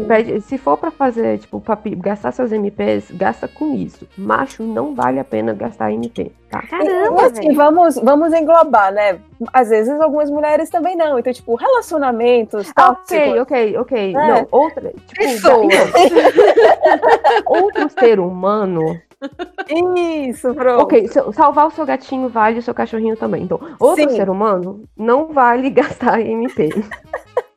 Pede- 0.07 0.41
se 0.41 0.59
for 0.59 0.77
pra 0.77 0.91
fazer, 0.91 1.39
tipo, 1.39 1.59
pra 1.59 1.75
gastar 1.97 2.31
seus 2.33 2.51
MPs, 2.51 3.09
gasta 3.11 3.47
com 3.47 3.73
isso. 3.73 4.07
Macho 4.15 4.61
não 4.61 4.93
vale 4.93 5.19
a 5.19 5.23
pena 5.23 5.53
gastar 5.55 5.91
MP, 5.91 6.31
tá? 6.51 6.61
Caramba, 6.67 7.25
assim, 7.25 7.41
velho. 7.47 7.55
vamos, 7.55 7.95
vamos 7.95 8.31
englobar, 8.31 8.93
né? 8.93 9.17
Às 9.51 9.69
vezes 9.69 9.99
algumas 9.99 10.29
mulheres 10.29 10.69
também 10.69 10.95
não. 10.95 11.17
Então, 11.17 11.33
tipo, 11.33 11.55
relacionamentos 11.55 12.71
Ah, 12.75 12.89
tóxicos. 12.93 13.39
ok, 13.39 13.39
ok, 13.39 13.77
ok. 13.79 14.09
É. 14.09 14.13
Não, 14.13 14.47
outra. 14.51 14.93
Tipo, 15.07 15.15
Pessoas. 15.15 15.73
outro 17.45 17.89
ser 17.99 18.19
humano. 18.19 18.99
Isso, 20.27 20.53
pronto. 20.53 20.83
Ok, 20.83 21.07
salvar 21.33 21.67
o 21.67 21.71
seu 21.71 21.85
gatinho 21.85 22.27
vale 22.27 22.59
o 22.59 22.61
seu 22.61 22.73
cachorrinho 22.73 23.15
também. 23.15 23.43
Então, 23.43 23.59
outro 23.79 24.09
Sim. 24.09 24.15
ser 24.15 24.29
humano 24.29 24.83
não 24.97 25.31
vale 25.31 25.69
gastar 25.71 26.19
MP. 26.19 26.69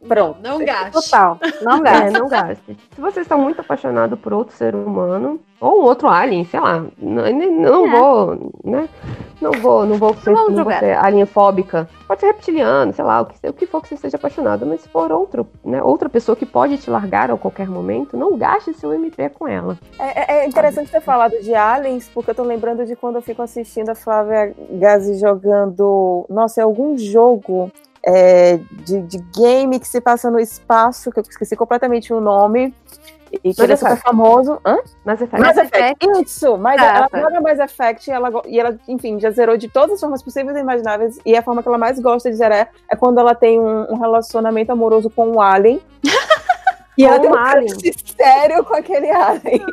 Pronto. 0.06 0.38
Não 0.42 0.64
gaste. 0.64 0.92
Total. 0.92 1.38
Não 1.62 1.78
É, 1.86 1.90
gasto. 2.10 2.12
não 2.18 2.28
gaste. 2.28 2.76
Se 2.94 3.00
você 3.00 3.20
está 3.20 3.36
muito 3.36 3.60
apaixonado 3.60 4.16
por 4.16 4.32
outro 4.32 4.54
ser 4.56 4.74
humano, 4.74 5.40
ou 5.60 5.82
outro 5.84 6.08
alien, 6.08 6.44
sei 6.44 6.60
lá, 6.60 6.84
não, 6.98 7.22
não 7.32 7.86
É. 7.86 7.90
vou, 7.90 8.52
né? 8.64 8.88
Não 9.40 9.50
vou, 9.52 9.84
não 9.84 9.96
vou 9.96 10.14
ser, 10.14 10.30
não 10.32 10.64
vou 10.64 10.72
ser 10.72 10.96
alienfóbica. 10.96 11.88
Pode 12.06 12.20
ser 12.20 12.26
reptiliano, 12.28 12.92
sei 12.92 13.04
lá, 13.04 13.20
o 13.22 13.26
que, 13.26 13.48
o 13.48 13.52
que 13.52 13.66
for 13.66 13.80
que 13.82 13.88
você 13.88 13.94
esteja 13.94 14.16
apaixonado. 14.16 14.64
Mas 14.64 14.82
se 14.82 14.88
for 14.88 15.10
outro, 15.12 15.46
né, 15.64 15.82
outra 15.82 16.08
pessoa 16.08 16.34
que 16.36 16.46
pode 16.46 16.78
te 16.78 16.88
largar 16.90 17.30
a 17.30 17.36
qualquer 17.36 17.68
momento, 17.68 18.16
não 18.16 18.36
gaste 18.38 18.72
seu 18.74 18.92
MP 18.94 19.28
com 19.30 19.46
ela. 19.48 19.76
É, 19.98 20.36
é 20.44 20.46
interessante 20.46 20.90
ter 20.90 21.00
falado 21.00 21.32
de 21.42 21.54
aliens, 21.54 22.08
porque 22.12 22.30
eu 22.30 22.34
tô 22.34 22.42
lembrando 22.42 22.84
de 22.86 22.94
quando 22.96 23.16
eu 23.16 23.22
fico 23.22 23.42
assistindo 23.42 23.90
a 23.90 23.94
Flávia 23.94 24.54
Gazi 24.70 25.18
jogando. 25.18 26.24
Nossa, 26.28 26.60
é 26.60 26.64
algum 26.64 26.96
jogo 26.96 27.70
é, 28.06 28.58
de, 28.70 29.00
de 29.02 29.18
game 29.34 29.78
que 29.80 29.88
se 29.88 30.00
passa 30.00 30.30
no 30.30 30.38
espaço, 30.38 31.10
que 31.10 31.18
eu 31.20 31.24
esqueci 31.28 31.56
completamente 31.56 32.12
o 32.12 32.20
nome. 32.20 32.74
E 33.42 33.52
que 33.52 33.58
Mass 33.58 33.58
ele 33.60 33.72
é 33.72 33.76
super 33.76 33.92
Effect. 33.94 34.06
famoso. 34.06 34.60
Hã? 34.64 34.76
Mas 35.04 35.20
é 35.20 35.26
Mass 35.32 35.40
Mass 35.40 35.56
Effect. 35.56 36.06
Isso! 36.22 36.56
Mas 36.56 36.80
Ah, 36.80 36.84
ela 36.98 37.08
tá. 37.08 37.20
joga 37.20 37.40
Mass 37.40 37.58
Effect 37.58 38.08
e 38.08 38.12
ela, 38.12 38.30
e 38.46 38.60
ela, 38.60 38.78
enfim, 38.86 39.18
já 39.18 39.30
zerou 39.32 39.56
de 39.56 39.66
todas 39.68 39.94
as 39.94 40.00
formas 40.00 40.22
possíveis 40.22 40.56
e 40.56 40.60
imagináveis. 40.60 41.18
E 41.26 41.36
a 41.36 41.42
forma 41.42 41.60
que 41.60 41.68
ela 41.68 41.78
mais 41.78 41.98
gosta 41.98 42.30
de 42.30 42.36
zerar 42.36 42.68
é 42.88 42.94
quando 42.94 43.18
ela 43.18 43.34
tem 43.34 43.58
um, 43.58 43.92
um 43.92 43.98
relacionamento 43.98 44.70
amoroso 44.70 45.10
com 45.10 45.26
um 45.32 45.40
alien. 45.40 45.80
E 46.96 47.04
ela 47.04 47.18
tem 47.18 47.30
um 47.30 47.34
alien. 47.34 47.74
sério 48.16 48.64
com 48.64 48.74
aquele 48.74 49.10
alien. 49.10 49.64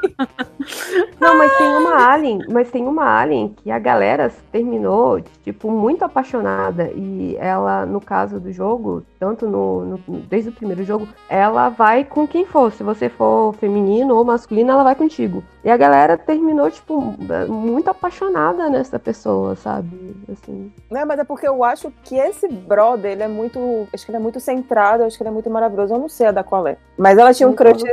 Não, 1.20 1.38
mas 1.38 1.56
tem 1.58 1.68
uma 1.68 2.12
alien, 2.12 2.40
mas 2.50 2.72
tem 2.72 2.88
uma 2.88 3.20
alien 3.20 3.50
que 3.50 3.72
a 3.72 3.80
galera 3.80 4.32
terminou, 4.52 5.22
tipo, 5.44 5.70
muito 5.72 6.04
apaixonada. 6.04 6.92
E 6.96 7.36
ela, 7.40 7.86
no 7.86 8.02
caso 8.02 8.40
do 8.40 8.52
jogo, 8.52 9.04
tanto 9.20 9.48
no, 9.48 9.86
no, 9.86 9.98
desde 10.30 10.50
o 10.50 10.54
primeiro 10.54 10.84
jogo, 10.84 11.08
ela 11.30 11.70
vai 11.70 12.04
com 12.04 12.28
quem 12.28 12.46
for. 12.46 12.72
Se 12.72 12.84
você 12.84 13.10
for 13.10 13.54
feminino 13.54 14.16
ou 14.16 14.24
masculino, 14.24 14.72
ela 14.72 14.84
vai 14.84 14.96
contigo. 14.96 15.44
E 15.64 15.70
a 15.70 15.78
galera 15.78 16.18
terminou, 16.18 16.70
tipo, 16.72 17.00
muito 17.48 17.90
apaixonada 17.90 18.70
nessa 18.70 18.98
pessoa, 18.98 19.56
sabe? 19.56 20.16
Assim. 20.32 20.72
Não, 20.90 21.06
mas 21.06 21.20
é 21.20 21.24
porque 21.24 21.48
eu 21.48 21.64
acho 21.64 21.92
que 22.04 22.16
esse 22.18 22.48
brother, 22.48 23.12
ele 23.12 23.24
é 23.24 23.28
muito. 23.28 23.88
Acho 23.94 24.06
que 24.06 24.12
ele 24.12 24.18
é 24.18 24.22
muito 24.22 24.40
centrado, 24.40 25.04
acho 25.04 25.18
que 25.18 25.24
ele 25.24 25.30
é 25.30 25.34
muito 25.34 25.50
maravilhoso. 25.50 25.94
Eu 25.94 26.00
não 26.00 26.10
sei 26.10 26.28
a 26.28 26.32
da 26.32 26.44
qual 26.44 26.68
é. 26.68 26.78
Mas 26.98 27.11
ela 27.18 27.34
tinha 27.34 27.48
um 27.48 27.54
crush 27.54 27.84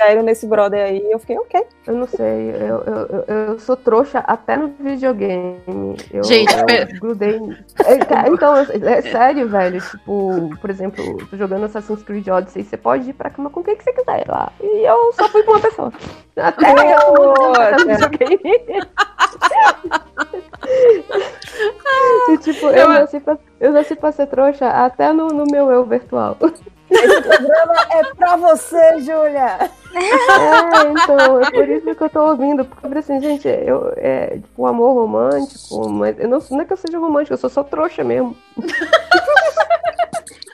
sério 0.00 0.22
nesse 0.22 0.46
brother 0.46 0.82
aí. 0.82 1.06
Eu 1.10 1.18
fiquei, 1.18 1.38
ok. 1.38 1.62
Eu 1.86 1.94
não 1.94 2.06
sei. 2.06 2.50
Eu, 2.50 2.82
eu, 2.86 3.24
eu, 3.28 3.34
eu 3.34 3.58
sou 3.58 3.76
trouxa 3.76 4.20
até 4.20 4.56
no 4.56 4.68
videogame. 4.80 5.60
Eu, 6.12 6.24
Gente, 6.24 6.56
eu 6.56 6.64
per... 6.64 6.98
grudei. 6.98 7.38
Então, 8.26 8.56
é 8.56 9.02
sério, 9.02 9.46
velho. 9.48 9.78
Tipo, 9.80 10.50
por 10.60 10.70
exemplo, 10.70 11.04
tô 11.26 11.36
jogando 11.36 11.64
Assassin's 11.64 12.02
Creed 12.02 12.28
Odyssey. 12.28 12.64
Você 12.64 12.76
pode 12.76 13.10
ir 13.10 13.12
pra 13.12 13.30
cama 13.30 13.50
com 13.50 13.62
quem 13.62 13.76
que 13.76 13.84
você 13.84 13.92
quiser 13.92 14.24
lá. 14.26 14.50
E 14.60 14.86
eu 14.86 15.12
só 15.12 15.28
fui 15.28 15.42
com 15.42 15.52
uma 15.52 15.60
pessoa. 15.60 15.92
Até 16.36 16.94
eu 16.94 17.14
no 17.14 17.86
videogame. 17.86 18.40
e, 22.30 22.38
tipo, 22.38 22.66
eu, 22.68 22.88
nasci 22.88 23.20
pra, 23.20 23.38
eu 23.60 23.72
nasci 23.72 23.94
pra 23.96 24.12
ser 24.12 24.26
trouxa 24.26 24.68
até 24.68 25.12
no, 25.12 25.28
no 25.28 25.44
meu 25.50 25.70
eu 25.70 25.84
virtual. 25.84 26.36
Esse 26.90 27.22
programa 27.22 27.74
é 27.90 28.14
pra 28.14 28.36
você, 28.36 29.00
Júlia! 29.00 29.70
É, 29.92 30.82
então, 30.90 31.40
é 31.40 31.50
por 31.50 31.68
isso 31.68 31.94
que 31.94 32.02
eu 32.02 32.10
tô 32.10 32.20
ouvindo. 32.28 32.64
Porque 32.64 32.98
assim, 32.98 33.20
gente, 33.20 33.48
eu, 33.48 33.92
é 33.96 34.36
tipo, 34.36 34.66
amor 34.66 34.94
romântico, 34.94 35.88
mas 35.88 36.18
eu 36.18 36.28
não, 36.28 36.38
não 36.50 36.60
é 36.60 36.64
que 36.64 36.72
eu 36.72 36.76
seja 36.76 36.98
romântico, 36.98 37.34
eu 37.34 37.38
sou 37.38 37.50
só 37.50 37.62
trouxa 37.62 38.04
mesmo. 38.04 38.36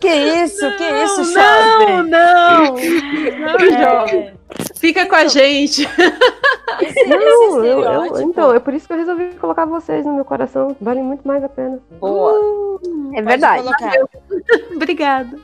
Que 0.01 0.15
isso, 0.15 0.63
não, 0.63 0.77
que 0.77 0.85
isso, 0.85 1.25
Chave? 1.33 1.87
Não, 1.87 2.03
não, 2.05 2.65
não, 2.65 2.77
é. 2.77 3.83
jovem. 3.83 4.35
Fica 4.77 5.07
com 5.07 5.15
a 5.15 5.27
gente. 5.27 5.89
Esse, 6.81 7.05
não, 7.07 7.19
esse 7.19 7.69
eu, 7.69 7.83
eu, 7.83 8.21
então, 8.23 8.55
é 8.55 8.59
por 8.59 8.75
isso 8.75 8.87
que 8.87 8.93
eu 8.93 8.99
resolvi 8.99 9.35
colocar 9.35 9.65
vocês 9.65 10.05
no 10.05 10.15
meu 10.15 10.25
coração. 10.25 10.77
Vale 10.81 11.01
muito 11.01 11.27
mais 11.27 11.43
a 11.43 11.49
pena. 11.49 11.81
Boa. 11.99 12.33
Uh, 12.33 13.11
é 13.15 13.23
verdade. 13.23 13.67
Obrigada. 14.75 15.39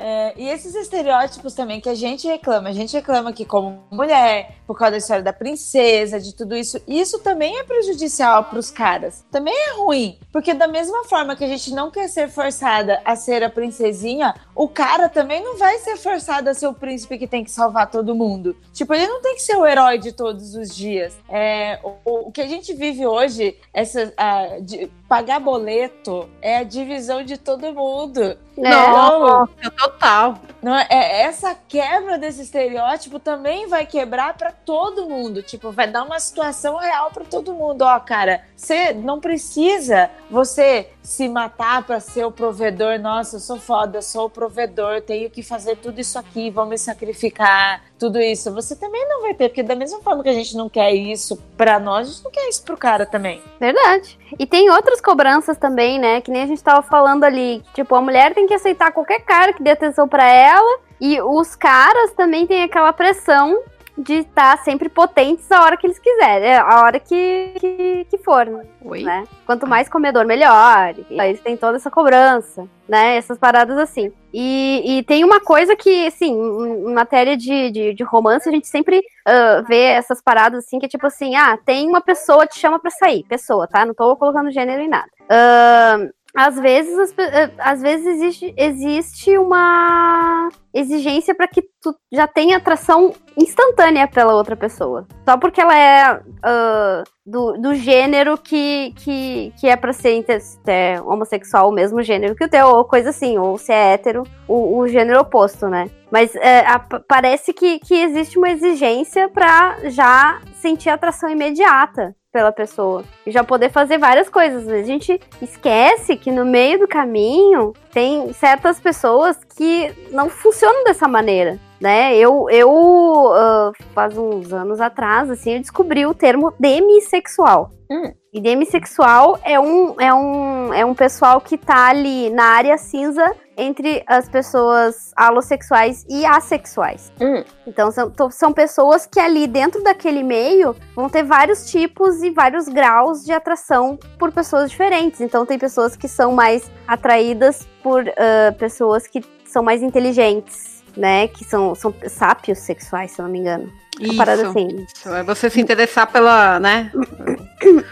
É, 0.00 0.34
e 0.36 0.48
esses 0.48 0.74
estereótipos 0.74 1.52
também 1.52 1.80
que 1.80 1.88
a 1.88 1.94
gente 1.94 2.26
reclama. 2.26 2.68
A 2.68 2.72
gente 2.72 2.92
reclama 2.92 3.32
que, 3.32 3.44
como 3.44 3.84
mulher, 3.90 4.56
por 4.66 4.78
causa 4.78 4.92
da 4.92 4.98
história 4.98 5.22
da 5.22 5.32
princesa, 5.32 6.20
de 6.20 6.34
tudo 6.34 6.54
isso, 6.54 6.80
isso 6.86 7.18
também 7.18 7.58
é 7.58 7.64
prejudicial 7.64 8.44
para 8.44 8.58
os 8.58 8.70
caras. 8.70 9.24
Também 9.30 9.54
é 9.54 9.72
ruim. 9.72 10.18
Porque, 10.32 10.54
da 10.54 10.68
mesma 10.68 11.04
forma 11.04 11.34
que 11.34 11.44
a 11.44 11.48
gente 11.48 11.72
não 11.74 11.90
quer 11.90 12.08
ser 12.08 12.28
forçada 12.28 13.00
a 13.04 13.16
ser 13.16 13.42
a 13.42 13.50
princesinha, 13.50 14.34
o 14.56 14.66
cara 14.66 15.10
também 15.10 15.44
não 15.44 15.58
vai 15.58 15.78
ser 15.78 15.98
forçado 15.98 16.48
a 16.48 16.54
ser 16.54 16.66
o 16.66 16.72
príncipe 16.72 17.18
que 17.18 17.26
tem 17.26 17.44
que 17.44 17.50
salvar 17.50 17.90
todo 17.90 18.14
mundo. 18.14 18.56
Tipo, 18.72 18.94
ele 18.94 19.06
não 19.06 19.20
tem 19.20 19.34
que 19.34 19.42
ser 19.42 19.54
o 19.54 19.66
herói 19.66 19.98
de 19.98 20.12
todos 20.12 20.54
os 20.54 20.74
dias. 20.74 21.14
É, 21.28 21.78
o, 21.84 22.28
o 22.28 22.32
que 22.32 22.40
a 22.40 22.46
gente 22.46 22.72
vive 22.72 23.06
hoje, 23.06 23.58
essa, 23.74 24.14
a, 24.16 24.58
de, 24.60 24.90
pagar 25.08 25.40
boleto 25.40 26.28
é 26.42 26.58
a 26.58 26.62
divisão 26.62 27.22
de 27.22 27.36
todo 27.36 27.72
mundo. 27.72 28.20
É. 28.22 28.38
Não, 28.56 29.46
total. 29.76 30.38
Não, 30.62 30.74
é, 30.74 30.86
é, 30.88 31.22
essa 31.22 31.54
quebra 31.68 32.18
desse 32.18 32.42
estereótipo 32.42 33.20
também 33.20 33.68
vai 33.68 33.84
quebrar 33.84 34.34
para 34.36 34.50
todo 34.50 35.08
mundo. 35.08 35.42
Tipo, 35.42 35.70
vai 35.70 35.86
dar 35.86 36.02
uma 36.02 36.18
situação 36.18 36.76
real 36.78 37.10
para 37.10 37.24
todo 37.24 37.54
mundo. 37.54 37.82
Ó, 37.82 38.00
cara, 38.00 38.42
você 38.56 38.92
não 38.94 39.20
precisa 39.20 40.10
você 40.30 40.90
se 41.02 41.28
matar 41.28 41.84
para 41.84 42.00
ser 42.00 42.24
o 42.24 42.32
provedor. 42.32 42.98
Nossa, 42.98 43.36
eu 43.36 43.40
sou 43.40 43.60
foda, 43.60 43.98
eu 43.98 44.02
sou 44.02 44.26
o 44.26 44.30
provedor, 44.30 45.02
tenho 45.02 45.30
que 45.30 45.42
fazer 45.42 45.76
tudo 45.76 46.00
isso 46.00 46.18
aqui, 46.18 46.50
vou 46.50 46.66
me 46.66 46.78
sacrificar, 46.78 47.84
tudo 47.98 48.18
isso. 48.18 48.52
Você 48.52 48.76
também 48.76 49.06
não 49.08 49.22
vai 49.22 49.34
ter, 49.34 49.48
porque 49.48 49.62
da 49.62 49.74
mesma 49.74 50.00
forma 50.00 50.22
que 50.22 50.28
a 50.28 50.34
gente 50.34 50.56
não 50.56 50.68
quer 50.68 50.92
isso 50.92 51.36
para 51.56 51.78
nós, 51.78 52.08
a 52.08 52.10
gente 52.12 52.24
não 52.24 52.30
quer 52.30 52.48
isso 52.48 52.62
pro 52.62 52.76
cara 52.76 53.06
também. 53.06 53.42
Verdade. 53.58 54.18
E 54.38 54.46
tem 54.46 54.70
outras 54.70 55.00
cobranças 55.00 55.56
também, 55.56 55.98
né? 55.98 56.20
Que 56.20 56.30
nem 56.30 56.42
a 56.42 56.46
gente 56.46 56.62
tava 56.62 56.82
falando 56.82 57.24
ali. 57.24 57.62
Tipo, 57.74 57.94
a 57.94 58.00
mulher 58.00 58.34
tem 58.34 58.46
que 58.46 58.54
aceitar 58.54 58.92
qualquer 58.92 59.20
cara 59.20 59.52
que 59.52 59.62
dê 59.62 59.70
atenção 59.70 60.08
para 60.08 60.26
ela. 60.26 60.80
E 61.00 61.20
os 61.20 61.54
caras 61.54 62.12
também 62.12 62.46
têm 62.46 62.62
aquela 62.62 62.92
pressão 62.92 63.62
de 63.96 64.14
estar 64.14 64.58
sempre 64.58 64.88
potentes 64.88 65.50
a 65.50 65.62
hora 65.62 65.76
que 65.76 65.86
eles 65.86 65.98
quiserem, 65.98 66.48
é, 66.48 66.58
a 66.58 66.82
hora 66.82 67.00
que, 67.00 67.54
que, 67.58 68.06
que 68.10 68.18
for, 68.18 68.46
Oi? 68.84 69.02
né? 69.02 69.24
Quanto 69.46 69.66
mais 69.66 69.88
comedor, 69.88 70.26
melhor. 70.26 70.94
Eles 71.10 71.40
têm 71.40 71.56
toda 71.56 71.76
essa 71.76 71.90
cobrança, 71.90 72.68
né? 72.88 73.16
Essas 73.16 73.38
paradas 73.38 73.78
assim. 73.78 74.12
E, 74.32 74.98
e 74.98 75.02
tem 75.04 75.24
uma 75.24 75.40
coisa 75.40 75.74
que, 75.74 76.06
assim, 76.06 76.32
em 76.32 76.92
matéria 76.92 77.36
de, 77.36 77.70
de, 77.70 77.94
de 77.94 78.04
romance, 78.04 78.48
a 78.48 78.52
gente 78.52 78.68
sempre 78.68 78.98
uh, 78.98 79.64
vê 79.66 79.84
essas 79.84 80.20
paradas 80.20 80.64
assim, 80.64 80.78
que 80.78 80.86
é 80.86 80.88
tipo 80.88 81.06
assim, 81.06 81.34
ah, 81.34 81.58
tem 81.64 81.88
uma 81.88 82.00
pessoa 82.00 82.46
que 82.46 82.54
te 82.54 82.60
chama 82.60 82.78
pra 82.78 82.90
sair. 82.90 83.24
Pessoa, 83.24 83.66
tá? 83.66 83.86
Não 83.86 83.94
tô 83.94 84.14
colocando 84.16 84.50
gênero 84.50 84.82
em 84.82 84.88
nada. 84.88 85.08
Uh, 85.22 86.12
às 86.36 86.54
vezes, 86.60 87.14
eh, 87.16 87.50
às 87.58 87.80
vezes 87.80 88.06
existe, 88.06 88.54
existe 88.58 89.38
uma 89.38 90.50
exigência 90.74 91.34
para 91.34 91.48
que 91.48 91.62
tu 91.80 91.94
já 92.12 92.26
tenha 92.26 92.58
atração 92.58 93.14
instantânea 93.38 94.06
pela 94.06 94.34
outra 94.34 94.54
pessoa. 94.54 95.06
Só 95.26 95.38
porque 95.38 95.62
ela 95.62 95.74
é 95.74 96.14
uh, 96.14 97.04
do, 97.24 97.54
do 97.54 97.74
gênero 97.74 98.36
que, 98.36 98.92
que, 98.96 99.50
que 99.58 99.66
é 99.66 99.76
para 99.76 99.94
ser 99.94 100.22
é 100.66 101.00
homossexual, 101.00 101.70
o 101.70 101.72
mesmo 101.72 102.02
gênero 102.02 102.34
que 102.34 102.44
o 102.44 102.48
teu, 102.50 102.66
ou 102.66 102.84
coisa 102.84 103.08
assim, 103.08 103.38
ou 103.38 103.56
se 103.56 103.72
é 103.72 103.94
hétero, 103.94 104.22
o, 104.46 104.76
o 104.78 104.86
gênero 104.86 105.20
oposto, 105.20 105.68
né? 105.68 105.88
Mas 106.12 106.36
é, 106.36 106.66
a, 106.66 106.78
parece 107.08 107.54
que, 107.54 107.78
que 107.78 107.94
existe 107.94 108.36
uma 108.36 108.50
exigência 108.50 109.26
para 109.30 109.88
já 109.88 110.38
sentir 110.60 110.90
atração 110.90 111.30
imediata 111.30 112.14
pela 112.36 112.52
pessoa 112.52 113.02
e 113.26 113.30
já 113.30 113.42
poder 113.42 113.70
fazer 113.70 113.96
várias 113.96 114.28
coisas. 114.28 114.68
A 114.68 114.82
gente 114.82 115.18
esquece 115.40 116.18
que 116.18 116.30
no 116.30 116.44
meio 116.44 116.78
do 116.78 116.86
caminho 116.86 117.72
tem 117.94 118.30
certas 118.34 118.78
pessoas 118.78 119.38
que 119.56 119.90
não 120.10 120.28
funcionam 120.28 120.84
dessa 120.84 121.08
maneira. 121.08 121.58
Né? 121.80 122.14
Eu, 122.14 122.46
eu 122.50 122.70
uh, 122.70 123.72
faz 123.94 124.18
uns 124.18 124.52
anos 124.52 124.82
atrás, 124.82 125.30
assim, 125.30 125.54
eu 125.54 125.60
descobri 125.60 126.04
o 126.04 126.12
termo 126.12 126.52
demissexual. 126.60 127.70
Hum. 127.90 128.12
E 128.34 128.38
demissexual 128.38 129.38
é 129.42 129.58
um, 129.58 129.94
é, 129.98 130.12
um, 130.12 130.74
é 130.74 130.84
um 130.84 130.94
pessoal 130.94 131.40
que 131.40 131.56
tá 131.56 131.88
ali 131.88 132.28
na 132.28 132.44
área 132.44 132.76
cinza 132.76 133.34
entre 133.56 134.02
as 134.06 134.28
pessoas 134.28 135.12
alossexuais 135.16 136.04
e 136.08 136.24
assexuais. 136.24 137.12
Hum. 137.20 137.42
Então 137.66 137.90
são, 137.90 138.12
são 138.30 138.52
pessoas 138.52 139.06
que 139.06 139.18
ali 139.18 139.46
dentro 139.46 139.82
daquele 139.82 140.22
meio 140.22 140.76
vão 140.94 141.08
ter 141.08 141.22
vários 141.22 141.70
tipos 141.70 142.22
e 142.22 142.30
vários 142.30 142.68
graus 142.68 143.24
de 143.24 143.32
atração 143.32 143.98
por 144.18 144.30
pessoas 144.32 144.70
diferentes. 144.70 145.20
Então 145.20 145.46
tem 145.46 145.58
pessoas 145.58 145.96
que 145.96 146.08
são 146.08 146.32
mais 146.32 146.70
atraídas 146.86 147.66
por 147.82 148.02
uh, 148.02 148.54
pessoas 148.58 149.06
que 149.06 149.24
são 149.44 149.62
mais 149.62 149.82
inteligentes, 149.82 150.84
né? 150.96 151.28
Que 151.28 151.44
são, 151.44 151.74
são 151.74 151.94
sápios 152.08 152.58
sexuais, 152.58 153.12
se 153.12 153.20
eu 153.20 153.24
não 153.24 153.32
me 153.32 153.38
engano. 153.38 153.72
Isso, 154.00 154.16
parada 154.16 154.48
assim. 154.48 154.86
Isso. 154.94 155.08
É 155.08 155.22
você 155.22 155.48
se 155.48 155.60
interessar 155.60 156.10
pela, 156.10 156.60
né? 156.60 156.90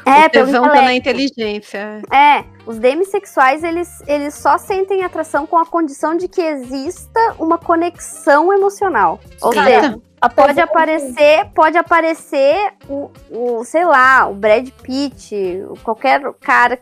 É, 0.04 0.28
pelo 0.28 0.50
pela 0.70 0.92
inteligência. 0.92 2.02
É, 2.12 2.44
os 2.66 2.78
demissexuais, 2.78 3.64
eles, 3.64 4.02
eles 4.06 4.34
só 4.34 4.58
sentem 4.58 5.02
atração 5.02 5.46
com 5.46 5.56
a 5.56 5.66
condição 5.66 6.16
de 6.16 6.28
que 6.28 6.40
exista 6.40 7.34
uma 7.38 7.58
conexão 7.58 8.52
emocional. 8.52 9.20
Ou 9.40 9.52
seja, 9.52 9.98
Pode 10.28 10.60
aparecer, 10.60 11.46
pode 11.54 11.78
aparecer 11.78 12.72
o, 12.88 13.10
o, 13.30 13.64
sei 13.64 13.84
lá, 13.84 14.26
o 14.28 14.34
Brad 14.34 14.68
Pitt, 14.82 15.64
qualquer 15.82 16.22
cara, 16.40 16.78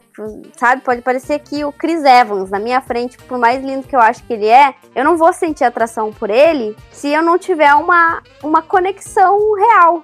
sabe? 0.56 0.82
Pode 0.82 1.00
aparecer 1.00 1.34
aqui 1.34 1.64
o 1.64 1.72
Chris 1.72 2.04
Evans 2.04 2.50
na 2.50 2.58
minha 2.58 2.80
frente, 2.80 3.18
por 3.18 3.38
mais 3.38 3.62
lindo 3.62 3.86
que 3.86 3.96
eu 3.96 4.00
acho 4.00 4.22
que 4.24 4.32
ele 4.32 4.46
é, 4.46 4.74
eu 4.94 5.04
não 5.04 5.16
vou 5.16 5.32
sentir 5.32 5.64
atração 5.64 6.12
por 6.12 6.30
ele 6.30 6.76
se 6.90 7.08
eu 7.08 7.22
não 7.22 7.38
tiver 7.38 7.72
uma, 7.74 8.22
uma 8.42 8.62
conexão 8.62 9.54
real, 9.54 10.02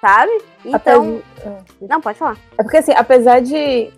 sabe? 0.00 0.32
Então. 0.64 1.20
Não, 1.80 2.00
pode 2.00 2.18
falar. 2.18 2.36
É 2.58 2.62
porque 2.62 2.78
assim, 2.78 2.92
apesar 2.92 3.40
de. 3.40 3.90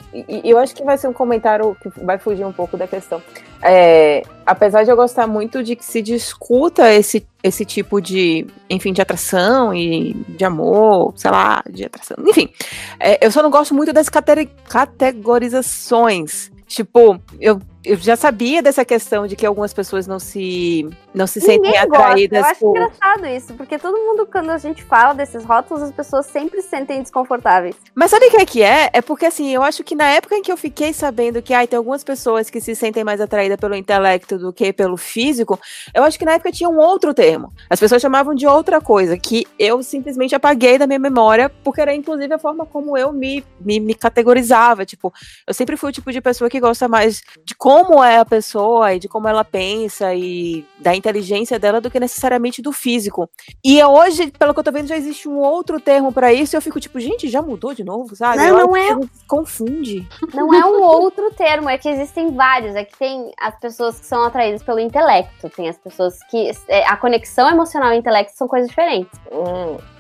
Eu 0.45 0.59
acho 0.59 0.75
que 0.75 0.83
vai 0.83 0.99
ser 0.99 1.09
um 1.09 1.13
comentário 1.13 1.77
que 1.81 1.89
vai 2.05 2.19
fugir 2.19 2.45
um 2.45 2.53
pouco 2.53 2.77
da 2.77 2.87
questão. 2.87 3.23
É, 3.63 4.23
apesar 4.45 4.83
de 4.83 4.91
eu 4.91 4.97
gostar 4.97 5.27
muito 5.27 5.63
de 5.63 5.77
que 5.77 5.85
se 5.85 6.03
discuta 6.03 6.93
esse, 6.93 7.27
esse 7.43 7.65
tipo 7.65 8.01
de, 8.01 8.47
enfim, 8.69 8.93
de 8.93 9.01
atração 9.01 9.73
e 9.73 10.15
de 10.15 10.45
amor, 10.45 11.15
sei 11.17 11.31
lá, 11.31 11.63
de 11.71 11.85
atração. 11.85 12.17
Enfim, 12.27 12.53
é, 12.99 13.25
eu 13.25 13.31
só 13.31 13.43
não 13.43 13.51
gosto 13.51 13.75
muito 13.75 13.93
das 13.93 14.09
categorizações. 14.09 16.51
Tipo, 16.67 17.21
eu 17.41 17.61
eu 17.85 17.97
já 17.97 18.17
sabia 18.17 18.63
dessa 18.63 18.85
questão 18.85 19.27
de 19.27 19.35
que 19.35 19.45
algumas 19.45 19.75
pessoas 19.75 20.07
não 20.07 20.19
se 20.19 20.89
não 21.15 21.27
se 21.27 21.41
sentem 21.41 21.73
Ninguém 21.73 21.89
gosta. 21.89 22.05
atraídas 22.05 22.39
Eu 22.39 22.45
acho 22.47 22.61
por... 22.61 22.77
engraçado 22.77 23.27
isso, 23.27 23.55
porque 23.55 23.79
todo 23.79 23.97
mundo, 23.99 24.27
quando 24.31 24.51
a 24.51 24.59
gente 24.59 24.83
fala 24.83 25.13
desses 25.13 25.45
rótulos, 25.45 25.83
as 25.83 25.93
pessoas 25.93 26.27
sempre 26.27 26.63
se 26.63 26.69
sentem 26.69 27.03
desconfortáveis. 27.03 27.77
Mas 27.95 28.11
sabe 28.11 28.27
o 28.27 28.31
que 28.31 28.37
é 28.37 28.47
que 28.47 28.63
é? 28.63 28.91
É 28.93 29.03
porque 29.03 29.27
assim, 29.27 29.51
eu 29.51 29.63
acho 29.63 29.85
que 29.85 29.95
na 29.95 30.07
época 30.07 30.37
em 30.37 30.43
que 30.43 30.51
eu 30.51 30.57
fiquei 30.57 30.93
sabendo 30.93 31.43
que 31.43 31.53
ai, 31.53 31.67
tem 31.67 31.77
algumas 31.77 32.03
pessoas 32.03 32.49
que 32.49 32.61
se 32.61 32.75
sentem 32.75 33.05
mais 33.05 33.21
atraídas 33.21 33.59
pelo 33.59 33.75
intelecto 33.75 34.39
do 34.39 34.53
que 34.53 34.73
pelo 34.73 34.97
físico, 34.97 35.59
eu 35.95 36.03
acho 36.05 36.19
que 36.19 36.25
na 36.25 36.33
época 36.33 36.53
tinha 36.53 36.69
um 36.69 36.79
outro 36.79 37.13
termo. 37.13 37.53
As 37.69 37.79
pessoas 37.79 38.01
chamavam 38.01 38.35
de 38.35 38.47
outra 38.47 38.81
coisa, 38.81 39.17
que 39.19 39.47
eu 39.59 39.83
simplesmente 39.83 40.35
apaguei 40.35 40.79
da 40.79 40.87
minha 40.87 40.99
memória, 40.99 41.49
porque 41.63 41.81
era 41.81 41.95
inclusive 41.95 42.33
a 42.33 42.39
forma 42.39 42.65
como 42.65 42.97
eu 42.97 43.13
me, 43.13 43.45
me, 43.61 43.81
me 43.81 43.95
categorizava. 43.95 44.85
Tipo, 44.85 45.13
eu 45.47 45.55
sempre 45.55 45.77
fui 45.77 45.91
o 45.91 45.93
tipo 45.93 46.11
de 46.11 46.21
pessoa 46.21 46.49
que 46.49 46.61
gosta 46.61 46.89
mais 46.89 47.23
de 47.45 47.55
como 47.55 48.03
é 48.03 48.19
a 48.19 48.25
pessoa 48.25 48.95
e 48.95 48.99
de 48.99 49.09
como 49.09 49.29
ela 49.29 49.45
pensa 49.45 50.15
e 50.15 50.65
da 50.79 50.95
inteligência 51.03 51.59
dela 51.59 51.81
do 51.81 51.91
que 51.91 51.99
necessariamente 51.99 52.63
do 52.63 52.71
físico. 52.73 53.29
E 53.65 53.83
hoje, 53.83 54.31
pelo 54.39 54.55
que 54.55 54.61
eu 54.61 54.65
tô 54.65 54.71
vendo, 54.71 54.87
já 54.87 54.97
existe 54.97 55.29
um 55.29 55.39
outro 55.39 55.81
termo 55.81 56.13
pra 56.13 56.33
isso 56.33 56.55
e 56.55 56.57
eu 56.57 56.63
fico 56.63 56.79
tipo, 56.79 57.01
gente, 57.01 57.29
já 57.29 57.43
mudou 57.43 57.75
de 57.75 57.83
novo, 57.83 58.15
sabe? 58.15 58.39
Não, 58.39 58.47
Eu 58.61 58.67
não 58.69 58.77
é. 58.77 58.97
Confunde. 59.27 60.07
Não 60.33 60.55
é 60.55 60.65
um 60.65 60.81
outro 60.83 61.31
termo, 61.35 61.69
é 61.69 61.77
que 61.77 61.89
existem 61.89 62.31
vários. 62.35 62.75
É 62.77 62.85
que 62.85 62.97
tem 62.97 63.33
as 63.41 63.59
pessoas 63.59 63.99
que 63.99 64.07
são 64.07 64.23
atraídas 64.23 64.63
pelo 64.63 64.79
intelecto, 64.79 65.51
tem 65.51 65.69
as 65.69 65.77
pessoas 65.79 66.19
que. 66.31 66.51
é, 66.69 66.87
a 66.87 66.97
conexão 66.97 67.49
emocional 67.51 67.93
e 67.93 67.97
intelecto 67.99 68.37
são 68.37 68.47
coisas 68.47 68.69
diferentes. 68.69 69.19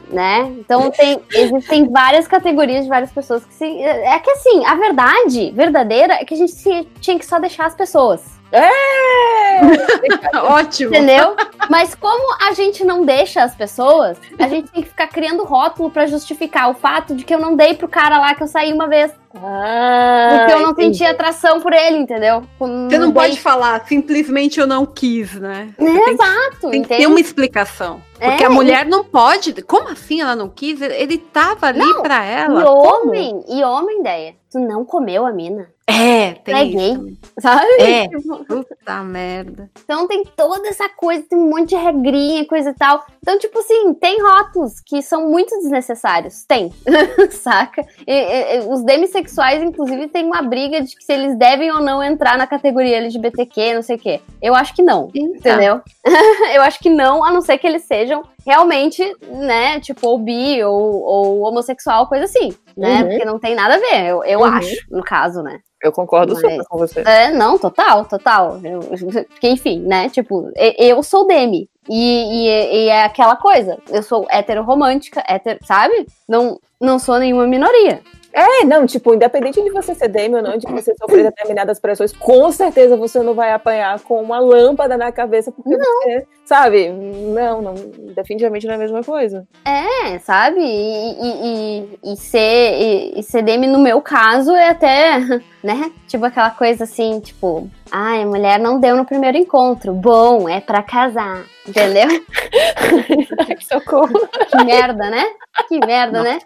Né? 0.08 0.42
Então 0.58 0.90
tem, 0.90 1.18
existem 1.32 1.88
várias 1.88 2.26
categorias 2.28 2.82
de 2.84 2.88
várias 2.90 3.10
pessoas 3.10 3.44
que 3.46 3.54
se. 3.54 3.64
É 3.82 4.18
que 4.18 4.30
assim, 4.30 4.64
a 4.66 4.74
verdade 4.74 5.50
verdadeira 5.52 6.14
é 6.14 6.24
que 6.24 6.34
a 6.34 6.36
gente 6.36 6.52
se- 6.52 6.86
tinha 7.00 7.18
que 7.18 7.24
só 7.24 7.38
deixar 7.38 7.66
as 7.66 7.74
pessoas. 7.74 8.20
Ótimo. 10.34 10.94
Entendeu? 10.94 11.34
Mas 11.70 11.94
como 11.94 12.36
a 12.42 12.52
gente 12.52 12.84
não 12.84 13.04
deixa 13.04 13.42
as 13.42 13.54
pessoas, 13.54 14.18
a 14.38 14.48
gente 14.48 14.70
tem 14.70 14.82
que 14.82 14.88
ficar 14.88 15.06
criando 15.06 15.44
rótulo 15.44 15.90
pra 15.90 16.06
justificar 16.06 16.70
o 16.70 16.74
fato 16.74 17.14
de 17.14 17.24
que 17.24 17.34
eu 17.34 17.38
não 17.38 17.56
dei 17.56 17.74
pro 17.74 17.88
cara 17.88 18.18
lá 18.18 18.34
que 18.34 18.42
eu 18.42 18.48
saí 18.48 18.72
uma 18.72 18.88
vez. 18.88 19.12
Ah, 19.34 20.36
Porque 20.38 20.52
eu 20.52 20.60
não 20.60 20.70
entendi. 20.72 20.98
senti 20.98 21.10
atração 21.10 21.60
por 21.60 21.72
ele, 21.72 21.96
entendeu? 21.98 22.42
Você 22.58 22.98
não 22.98 23.12
pode 23.12 23.40
falar 23.40 23.86
simplesmente 23.86 24.60
eu 24.60 24.66
não 24.66 24.84
quis, 24.86 25.34
né? 25.34 25.74
Você 25.78 25.84
tem 25.92 26.04
que- 26.04 26.10
Exato, 26.10 26.70
Tem 26.70 26.82
que 26.82 26.88
ter 26.88 26.94
entende? 26.94 27.06
uma 27.06 27.20
explicação. 27.20 28.02
Porque 28.18 28.44
É, 28.44 28.46
a 28.46 28.50
mulher 28.50 28.86
não 28.86 29.02
pode. 29.04 29.52
Como 29.62 29.88
assim 29.88 30.20
ela 30.20 30.36
não 30.36 30.48
quis? 30.48 30.80
Ele 30.80 31.18
tava 31.18 31.66
ali 31.66 31.80
Não, 31.80 32.02
pra 32.02 32.24
E 32.24 32.30
ela. 32.30 32.62
Como? 32.64 33.08
homem, 33.08 33.44
e 33.48 33.64
homem, 33.64 33.98
ideia. 33.98 34.34
Tu 34.48 34.60
não 34.60 34.84
comeu 34.84 35.24
a 35.26 35.32
mina, 35.32 35.66
É, 35.88 36.32
tem 36.34 36.54
É 36.54 36.64
isso. 36.64 36.76
gay. 36.78 36.92
também. 36.94 37.18
sabe? 37.40 37.66
É. 37.80 38.06
Tipo, 38.12 38.44
Puta 38.44 39.02
merda. 39.02 39.68
Então 39.82 40.06
tem 40.06 40.22
toda 40.36 40.68
essa 40.68 40.88
coisa, 40.90 41.24
tem 41.28 41.36
um 41.38 41.48
monte 41.50 41.70
de 41.70 41.76
regrinha, 41.76 42.46
coisa 42.46 42.70
e 42.70 42.74
tal. 42.74 43.04
Então, 43.20 43.36
tipo 43.38 43.58
assim, 43.58 43.92
tem 43.94 44.22
rótulos 44.22 44.74
que 44.86 45.02
são 45.02 45.28
muito 45.28 45.56
desnecessários. 45.58 46.44
Tem. 46.44 46.72
Saca? 47.32 47.84
E, 48.06 48.12
e, 48.12 48.56
e 48.56 48.58
os 48.68 48.82
demissexuais, 49.22 49.62
inclusive, 49.62 50.08
tem 50.08 50.24
uma 50.24 50.42
briga 50.42 50.80
de 50.82 50.94
que 50.96 51.04
se 51.04 51.12
eles 51.12 51.36
devem 51.38 51.70
ou 51.70 51.80
não 51.80 52.02
entrar 52.02 52.36
na 52.36 52.46
categoria 52.46 52.96
LGBTQ, 52.98 53.74
não 53.74 53.82
sei 53.82 53.96
o 53.96 53.98
quê. 53.98 54.20
Eu 54.40 54.54
acho 54.54 54.74
que 54.74 54.82
não. 54.82 55.10
Entendeu? 55.14 55.80
eu 56.54 56.62
acho 56.62 56.78
que 56.80 56.90
não, 56.90 57.24
a 57.24 57.30
não 57.30 57.40
ser 57.40 57.58
que 57.58 57.66
eles 57.66 57.84
sejam 57.84 58.22
realmente, 58.46 59.02
né, 59.28 59.78
tipo, 59.80 60.06
ou 60.08 60.18
bi 60.18 60.62
ou, 60.64 61.02
ou 61.02 61.40
homossexual, 61.42 62.06
coisa 62.08 62.24
assim, 62.24 62.52
né? 62.76 63.02
Uhum. 63.02 63.08
Porque 63.08 63.24
não 63.24 63.38
tem 63.38 63.54
nada 63.54 63.74
a 63.74 63.78
ver, 63.78 64.06
eu, 64.06 64.24
eu 64.24 64.40
Uhum. 64.40 64.44
acho, 64.46 64.76
no 64.90 65.02
caso, 65.02 65.42
né? 65.42 65.58
Eu 65.82 65.90
concordo 65.92 66.34
Mas- 66.34 66.42
super 66.42 66.64
com 66.68 66.78
você. 66.78 67.00
É, 67.04 67.30
não, 67.30 67.58
total, 67.58 68.04
total. 68.04 68.60
Eu- 68.62 68.80
porque, 69.30 69.48
enfim, 69.48 69.80
né? 69.80 70.08
Tipo, 70.08 70.50
eu 70.78 71.02
sou 71.02 71.26
Demi. 71.26 71.68
E, 71.88 72.46
e- 72.46 72.76
e 72.84 72.88
é 72.88 73.02
aquela 73.04 73.34
coisa. 73.34 73.76
Eu 73.90 74.02
sou 74.04 74.24
hétero 74.30 74.62
romântica, 74.62 75.24
hétero, 75.26 75.58
sabe? 75.64 76.06
Não, 76.28 76.60
não 76.80 77.00
sou 77.00 77.18
nenhuma 77.18 77.48
minoria. 77.48 78.00
É, 78.32 78.64
não, 78.64 78.86
tipo, 78.86 79.14
independente 79.14 79.62
de 79.62 79.70
você 79.70 79.94
ser 79.94 80.08
demi 80.08 80.36
ou 80.36 80.42
não, 80.42 80.56
de 80.56 80.66
você 80.66 80.94
sofrer 80.94 81.24
determinadas 81.24 81.78
pressões, 81.78 82.12
com 82.12 82.50
certeza 82.50 82.96
você 82.96 83.22
não 83.22 83.34
vai 83.34 83.52
apanhar 83.52 84.00
com 84.00 84.22
uma 84.22 84.38
lâmpada 84.38 84.96
na 84.96 85.12
cabeça, 85.12 85.52
porque 85.52 85.76
você, 85.76 86.26
sabe? 86.44 86.88
Não, 86.88 87.60
não, 87.60 87.74
definitivamente 88.14 88.66
não 88.66 88.72
é 88.72 88.76
a 88.76 88.80
mesma 88.80 89.02
coisa. 89.02 89.46
É, 89.64 90.18
sabe? 90.20 90.60
E, 90.60 91.12
e, 91.12 91.88
e, 92.04 92.12
e 92.12 92.16
ser, 92.16 92.74
e, 92.80 93.20
e 93.20 93.22
ser 93.22 93.42
no 93.42 93.78
meu 93.78 94.00
caso, 94.00 94.52
é 94.52 94.70
até, 94.70 95.18
né? 95.62 95.92
Tipo 96.08 96.24
aquela 96.24 96.50
coisa 96.50 96.84
assim, 96.84 97.20
tipo, 97.20 97.68
ai, 97.90 98.22
a 98.22 98.26
mulher 98.26 98.58
não 98.58 98.80
deu 98.80 98.96
no 98.96 99.04
primeiro 99.04 99.36
encontro. 99.36 99.92
Bom, 99.92 100.48
é 100.48 100.60
pra 100.60 100.82
casar. 100.82 101.44
Entendeu? 101.66 102.08
Socorro. 103.62 104.28
Que 104.50 104.64
merda, 104.64 105.10
né? 105.10 105.24
Que 105.68 105.78
merda, 105.84 106.22
né? 106.22 106.38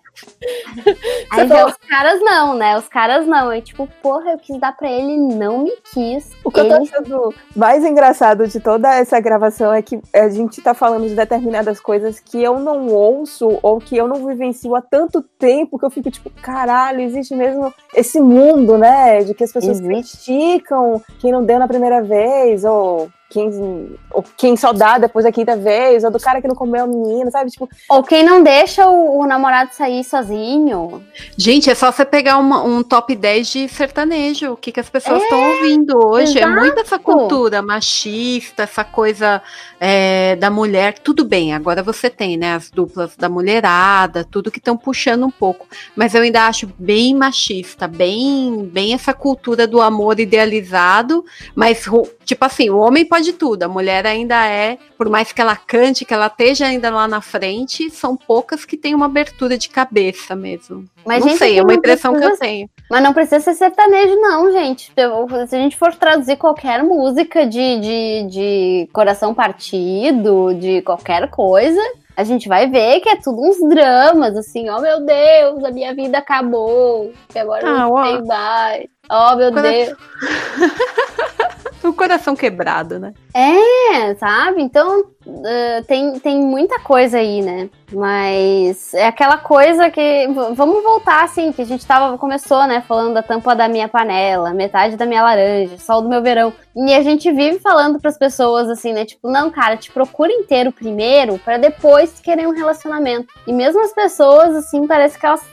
Aí 1.30 1.40
Você 1.42 1.46
já 1.48 1.54
falou- 1.56 1.70
os 1.70 1.76
caras 1.88 2.20
não, 2.20 2.54
né? 2.54 2.76
Os 2.76 2.88
caras 2.88 3.26
não. 3.26 3.50
É 3.50 3.60
tipo, 3.60 3.88
porra, 4.02 4.32
eu 4.32 4.38
quis 4.38 4.58
dar 4.60 4.76
pra 4.76 4.90
ele 4.90 5.16
não 5.16 5.58
me 5.64 5.72
quis. 5.92 6.30
O 6.44 6.50
que 6.50 6.60
eu 6.60 6.68
tô 6.68 6.74
Ele- 6.76 6.84
achando 6.84 7.34
mais 7.54 7.84
engraçado 7.84 8.46
de 8.46 8.60
toda 8.60 8.94
essa 8.94 9.18
gravação 9.20 9.72
é 9.72 9.80
que 9.82 10.00
a 10.14 10.28
gente 10.28 10.60
tá 10.60 10.74
falando 10.74 11.08
de 11.08 11.14
determinadas 11.14 11.80
coisas 11.80 12.20
que 12.20 12.42
eu 12.42 12.58
não 12.58 12.88
ouço 12.88 13.58
ou 13.62 13.78
que 13.78 13.96
eu 13.96 14.06
não 14.06 14.26
vivencio 14.26 14.74
há 14.76 14.82
tanto 14.82 15.22
tempo 15.22 15.78
que 15.78 15.84
eu 15.84 15.90
fico 15.90 16.10
tipo, 16.10 16.30
caralho, 16.42 17.00
existe 17.00 17.34
mesmo 17.34 17.72
esse 17.94 18.20
mundo, 18.20 18.76
né? 18.76 19.20
De 19.24 19.34
que 19.34 19.44
as 19.44 19.52
pessoas 19.52 19.80
Existe. 19.80 20.16
criticam 20.26 21.02
quem 21.20 21.32
não 21.32 21.44
deu 21.44 21.58
na 21.58 21.68
primeira 21.68 22.02
vez, 22.02 22.64
ou 22.64 23.08
quem, 23.28 23.96
ou 24.10 24.24
quem 24.36 24.56
só 24.56 24.72
dá 24.72 24.98
depois 24.98 25.24
da 25.24 25.32
quinta 25.32 25.56
vez, 25.56 26.04
ou 26.04 26.10
do 26.10 26.20
cara 26.20 26.40
que 26.40 26.46
não 26.48 26.54
comeu 26.54 26.84
a 26.84 26.86
menina, 26.86 27.30
sabe? 27.30 27.50
Tipo, 27.50 27.68
Ou 27.90 28.02
quem 28.02 28.24
não 28.24 28.42
deixa 28.42 28.86
o, 28.88 29.20
o 29.20 29.26
namorado 29.26 29.74
sair 29.74 30.04
sozinho. 30.04 31.02
Gente, 31.36 31.68
é 31.70 31.74
só 31.74 31.90
você 31.90 32.04
pegar 32.04 32.38
uma- 32.38 32.62
um 32.62 32.82
top 32.82 33.14
10 33.16 33.48
de 33.48 33.68
sertanejo. 33.68 34.52
O 34.52 34.56
que, 34.56 34.70
que 34.70 34.80
as 34.80 34.88
pessoas 34.88 35.22
estão 35.22 35.40
ouvindo 35.50 35.98
hoje. 36.06 36.38
É 36.38 36.42
exato. 36.42 36.60
muito 36.60 36.78
essa 36.80 36.98
cultura 36.98 37.60
machista, 37.62 38.62
essa 38.62 38.84
coisa 38.84 39.42
é, 39.80 40.36
da 40.36 40.50
mulher. 40.50 40.98
Tudo 40.98 41.24
bem, 41.24 41.52
agora 41.54 41.82
você 41.82 42.08
tem, 42.08 42.36
né? 42.36 42.54
As 42.54 42.70
duplas 42.70 43.16
da 43.16 43.28
mulherada, 43.28 44.24
tudo 44.24 44.50
que 44.50 44.58
estão 44.58 44.76
puxando 44.76 45.24
um 45.26 45.30
pouco. 45.30 45.66
Mas 45.94 46.14
eu 46.14 46.22
ainda 46.22 46.46
acho 46.46 46.68
bem 46.78 47.14
machista, 47.14 47.88
bem, 47.88 48.68
bem 48.72 48.94
essa 48.94 49.12
cultura 49.12 49.66
do 49.66 49.80
amor 49.80 50.20
idealizado. 50.20 51.24
Mas, 51.54 51.84
tipo 52.24 52.44
assim, 52.44 52.70
o 52.70 52.78
homem 52.78 53.04
pode 53.04 53.15
tudo. 53.32 53.62
A 53.64 53.68
mulher 53.68 54.06
ainda 54.06 54.46
é, 54.46 54.78
por 54.96 55.08
mais 55.08 55.32
que 55.32 55.40
ela 55.40 55.56
cante, 55.56 56.04
que 56.04 56.12
ela 56.14 56.26
esteja 56.26 56.66
ainda 56.66 56.90
lá 56.90 57.06
na 57.08 57.20
frente, 57.20 57.90
são 57.90 58.16
poucas 58.16 58.64
que 58.64 58.76
têm 58.76 58.94
uma 58.94 59.06
abertura 59.06 59.56
de 59.58 59.68
cabeça 59.68 60.34
mesmo. 60.36 60.84
Mas, 61.04 61.24
não 61.24 61.36
sei, 61.36 61.58
é 61.58 61.62
uma 61.62 61.74
impressão 61.74 62.12
que 62.12 62.18
eu 62.18 62.28
precisa- 62.28 62.40
tenho. 62.44 62.70
Mas 62.90 63.02
não 63.02 63.12
precisa 63.12 63.40
ser 63.40 63.54
sertanejo, 63.54 64.14
não, 64.20 64.52
gente. 64.52 64.92
Se 64.94 65.56
a 65.56 65.58
gente 65.58 65.76
for 65.76 65.94
traduzir 65.94 66.36
qualquer 66.36 66.82
música 66.84 67.44
de, 67.46 67.80
de, 67.80 68.26
de 68.30 68.88
coração 68.92 69.34
partido, 69.34 70.54
de 70.54 70.82
qualquer 70.82 71.28
coisa, 71.28 71.80
a 72.16 72.22
gente 72.24 72.48
vai 72.48 72.68
ver 72.70 73.00
que 73.00 73.08
é 73.08 73.16
tudo 73.16 73.40
uns 73.42 73.58
dramas, 73.68 74.36
assim, 74.36 74.70
oh 74.70 74.80
meu 74.80 75.00
Deus, 75.04 75.64
a 75.64 75.70
minha 75.72 75.94
vida 75.94 76.18
acabou, 76.18 77.12
que 77.28 77.38
agora 77.38 77.62
Ah, 77.66 77.82
eu 77.88 77.92
ó. 77.92 78.00
não 78.00 78.06
sei 78.06 78.22
mais. 78.22 78.84
Oh 79.10 79.36
meu 79.36 79.52
Quando- 79.52 79.62
Deus. 79.62 79.96
O 81.86 81.92
coração 81.92 82.34
quebrado, 82.34 82.98
né? 82.98 83.14
É, 83.34 84.14
sabe? 84.16 84.62
Então 84.62 85.04
eh, 85.44 85.82
tem, 85.86 86.18
tem 86.18 86.40
muita 86.40 86.80
coisa 86.80 87.18
aí, 87.18 87.42
né? 87.42 87.68
Mas 87.92 88.92
é 88.94 89.06
aquela 89.06 89.38
coisa 89.38 89.90
que. 89.90 90.26
Vamos 90.54 90.82
voltar, 90.82 91.24
assim, 91.24 91.52
que 91.52 91.62
a 91.62 91.64
gente 91.64 91.86
tava, 91.86 92.18
começou, 92.18 92.66
né? 92.66 92.82
Falando 92.86 93.14
da 93.14 93.22
tampa 93.22 93.54
da 93.54 93.68
minha 93.68 93.88
panela, 93.88 94.52
metade 94.52 94.96
da 94.96 95.06
minha 95.06 95.22
laranja, 95.22 95.78
sol 95.78 96.02
do 96.02 96.08
meu 96.08 96.22
verão. 96.22 96.52
E 96.74 96.92
a 96.92 97.02
gente 97.02 97.30
vive 97.32 97.58
falando 97.60 98.00
pras 98.00 98.18
pessoas 98.18 98.68
assim, 98.68 98.92
né? 98.92 99.04
Tipo, 99.04 99.30
não, 99.30 99.50
cara, 99.50 99.76
te 99.76 99.90
procura 99.90 100.32
inteiro 100.32 100.72
primeiro 100.72 101.38
pra 101.38 101.58
depois 101.58 102.20
querer 102.20 102.46
um 102.46 102.52
relacionamento. 102.52 103.32
E 103.46 103.52
mesmo 103.52 103.80
as 103.82 103.92
pessoas, 103.92 104.54
assim, 104.56 104.86
parece 104.86 105.18
que 105.18 105.24
elas. 105.24 105.44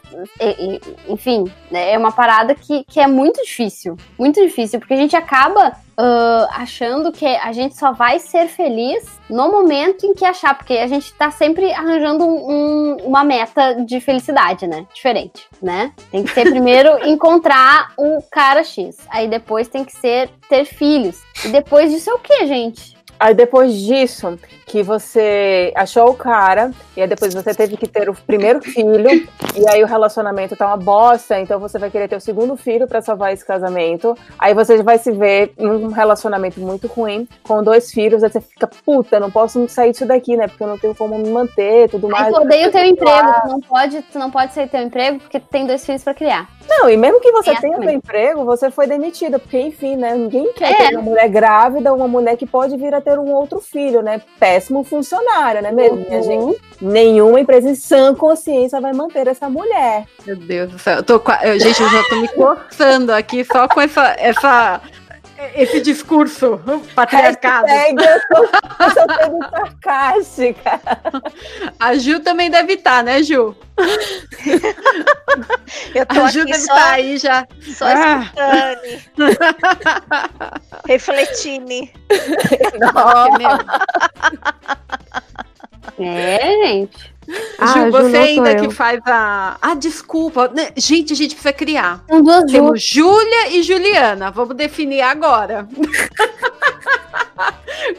Enfim, 1.07 1.45
né, 1.69 1.91
é 1.93 1.97
uma 1.97 2.11
parada 2.11 2.55
que, 2.55 2.83
que 2.85 2.99
é 2.99 3.07
muito 3.07 3.41
difícil. 3.43 3.95
Muito 4.17 4.41
difícil, 4.41 4.79
porque 4.79 4.93
a 4.93 4.97
gente 4.97 5.15
acaba 5.15 5.73
ah, 5.95 6.47
achando 6.53 7.11
que 7.11 7.25
a 7.25 7.51
gente 7.51 7.77
só 7.77 7.91
vai 7.91 8.17
ser 8.17 8.47
feliz 8.47 9.19
no 9.29 9.51
momento 9.51 10.05
em 10.05 10.13
que 10.13 10.25
achar, 10.25 10.57
porque 10.57 10.73
a 10.73 10.87
gente 10.87 11.13
tá 11.13 11.29
sempre 11.29 11.71
arranjando 11.71 12.22
um- 12.23 12.51
um- 12.51 12.97
uma 13.05 13.23
meta 13.23 13.75
de 13.85 13.99
felicidade, 13.99 14.65
né? 14.67 14.85
Diferente, 14.93 15.47
né? 15.61 15.91
Tem 16.11 16.23
que 16.23 16.31
ser 16.33 16.49
primeiro 16.49 16.97
encontrar 17.07 17.91
o 17.97 18.21
cara 18.31 18.63
X, 18.63 18.97
aí 19.09 19.27
depois 19.27 19.67
tem 19.67 19.83
que 19.83 19.91
ser 19.95 20.29
ter 20.49 20.65
filhos. 20.65 21.21
E 21.43 21.49
depois 21.49 21.91
disso 21.91 22.09
é 22.09 22.13
o 22.13 22.19
que, 22.19 22.45
gente? 22.47 22.92
Aí 23.23 23.33
depois 23.33 23.73
disso, 23.73 24.37
que 24.65 24.83
você 24.83 25.71
achou 25.77 26.09
o 26.09 26.13
cara, 26.13 26.71
e 26.97 27.01
aí 27.01 27.07
depois 27.07 27.33
você 27.33 27.53
teve 27.53 27.77
que 27.77 27.87
ter 27.87 28.09
o 28.09 28.13
primeiro 28.13 28.59
filho, 28.61 29.09
e 29.55 29.69
aí 29.69 29.81
o 29.81 29.87
relacionamento 29.87 30.57
tá 30.57 30.67
uma 30.67 30.75
bosta, 30.75 31.39
então 31.39 31.57
você 31.57 31.79
vai 31.79 31.89
querer 31.89 32.09
ter 32.09 32.17
o 32.17 32.19
segundo 32.19 32.57
filho 32.57 32.85
para 32.85 33.01
salvar 33.01 33.31
esse 33.31 33.45
casamento. 33.45 34.13
Aí 34.37 34.53
você 34.53 34.83
vai 34.83 34.97
se 34.97 35.09
ver 35.09 35.53
em 35.57 35.67
um 35.69 35.87
relacionamento 35.87 36.59
muito 36.59 36.85
ruim, 36.87 37.25
com 37.43 37.63
dois 37.63 37.91
filhos, 37.93 38.25
aí 38.25 38.29
você 38.29 38.41
fica, 38.41 38.67
puta, 38.83 39.21
não 39.21 39.31
posso 39.31 39.69
sair 39.69 39.91
disso 39.93 40.05
daqui, 40.05 40.35
né? 40.35 40.49
Porque 40.49 40.61
eu 40.63 40.67
não 40.67 40.77
tenho 40.77 40.93
como 40.93 41.17
me 41.17 41.29
manter, 41.29 41.89
tudo 41.89 42.09
mais. 42.09 42.25
Aí 42.25 42.33
tu 42.33 42.41
odeia 42.41 42.67
o 42.67 42.71
teu 42.73 42.83
emprego, 42.83 43.33
tu 43.41 43.47
não 43.47 43.61
pode, 43.61 44.01
tu 44.01 44.19
não 44.19 44.29
pode 44.31 44.53
sair 44.53 44.65
do 44.65 44.71
teu 44.71 44.81
emprego 44.81 45.19
porque 45.19 45.39
tu 45.39 45.47
tem 45.49 45.65
dois 45.65 45.85
filhos 45.85 46.03
para 46.03 46.13
criar. 46.13 46.49
Não, 46.67 46.89
e 46.89 46.97
mesmo 46.97 47.21
que 47.21 47.31
você 47.31 47.51
É 47.51 47.55
tenha 47.55 47.77
assim. 47.77 47.85
seu 47.85 47.93
emprego, 47.95 48.43
você 48.43 48.69
foi 48.69 48.85
demitida, 48.85 49.39
porque 49.39 49.59
enfim, 49.59 49.95
né? 49.95 50.13
Ninguém 50.13 50.51
quer 50.53 50.71
É. 50.71 50.75
ter 50.89 50.95
uma 50.95 51.01
mulher 51.03 51.29
grávida, 51.29 51.93
uma 51.93 52.07
mulher 52.07 52.35
que 52.35 52.45
pode 52.45 52.75
vir 52.75 52.93
a 52.93 52.99
ter 53.01 53.12
um 53.19 53.31
outro 53.31 53.59
filho, 53.59 54.01
né? 54.01 54.21
Péssimo 54.39 54.83
funcionário, 54.83 55.61
né 55.61 55.71
mesmo, 55.71 55.97
Uhum. 56.09 56.23
gente? 56.23 56.61
Nenhuma 56.81 57.39
empresa 57.39 57.69
em 57.69 57.75
sã 57.75 58.13
consciência 58.13 58.79
vai 58.81 58.93
manter 58.93 59.27
essa 59.27 59.49
mulher. 59.49 60.05
Meu 60.25 60.35
Deus 60.35 60.71
do 60.71 60.79
céu. 60.79 60.97
Eu 60.97 61.03
tô, 61.03 61.21
eu- 61.43 61.59
gente, 61.59 61.81
eu 61.81 61.89
já 61.89 62.03
tô 62.09 62.15
me 62.17 62.27
coçando 62.29 63.11
aqui 63.13 63.43
só 63.45 63.67
com 63.67 63.79
essa, 63.81 64.15
essa, 64.19 64.81
esse 65.55 65.81
discurso 65.81 66.61
patriarcado. 66.95 67.67
Hashtag, 67.67 68.03
eu 68.03 68.21
tô, 68.29 68.43
eu 68.43 68.49
tô 68.95 69.13
sendo 69.13 69.39
sarcástica. 69.49 70.81
A 71.79 71.95
Ju 71.95 72.19
também 72.19 72.49
deve 72.49 72.73
estar, 72.73 73.03
né, 73.03 73.21
Ju? 73.23 73.55
Eu 75.95 76.05
tô 76.05 76.21
A 76.21 76.27
Ju 76.29 76.41
aqui 76.41 76.51
deve 76.51 76.63
só, 76.63 76.75
estar 76.75 76.91
aí 76.91 77.17
já. 77.17 77.47
só 77.61 77.85
Ah. 77.87 78.77
escutando. 78.83 79.37
Refletindo. 80.87 81.89
Porque, 82.07 83.37
meu, 83.37 83.57
É, 86.07 86.67
gente. 86.67 87.12
Ah, 87.59 87.67
Ju, 87.67 87.85
Ju, 87.85 87.91
você 87.91 88.11
sou 88.11 88.21
ainda 88.21 88.51
eu. 88.51 88.67
que 88.67 88.73
faz 88.75 88.99
a. 89.05 89.57
Ah, 89.61 89.73
desculpa. 89.75 90.47
né, 90.49 90.69
Gente, 90.75 91.13
a 91.13 91.15
gente 91.15 91.35
precisa 91.35 91.53
criar. 91.53 92.03
São 92.09 92.21
duas 92.21 92.41
Ju. 92.41 92.47
Temos 92.57 92.81
Júlia 92.83 93.49
e 93.51 93.63
Juliana. 93.63 94.31
Vamos 94.31 94.55
definir 94.55 95.01
agora. 95.01 95.67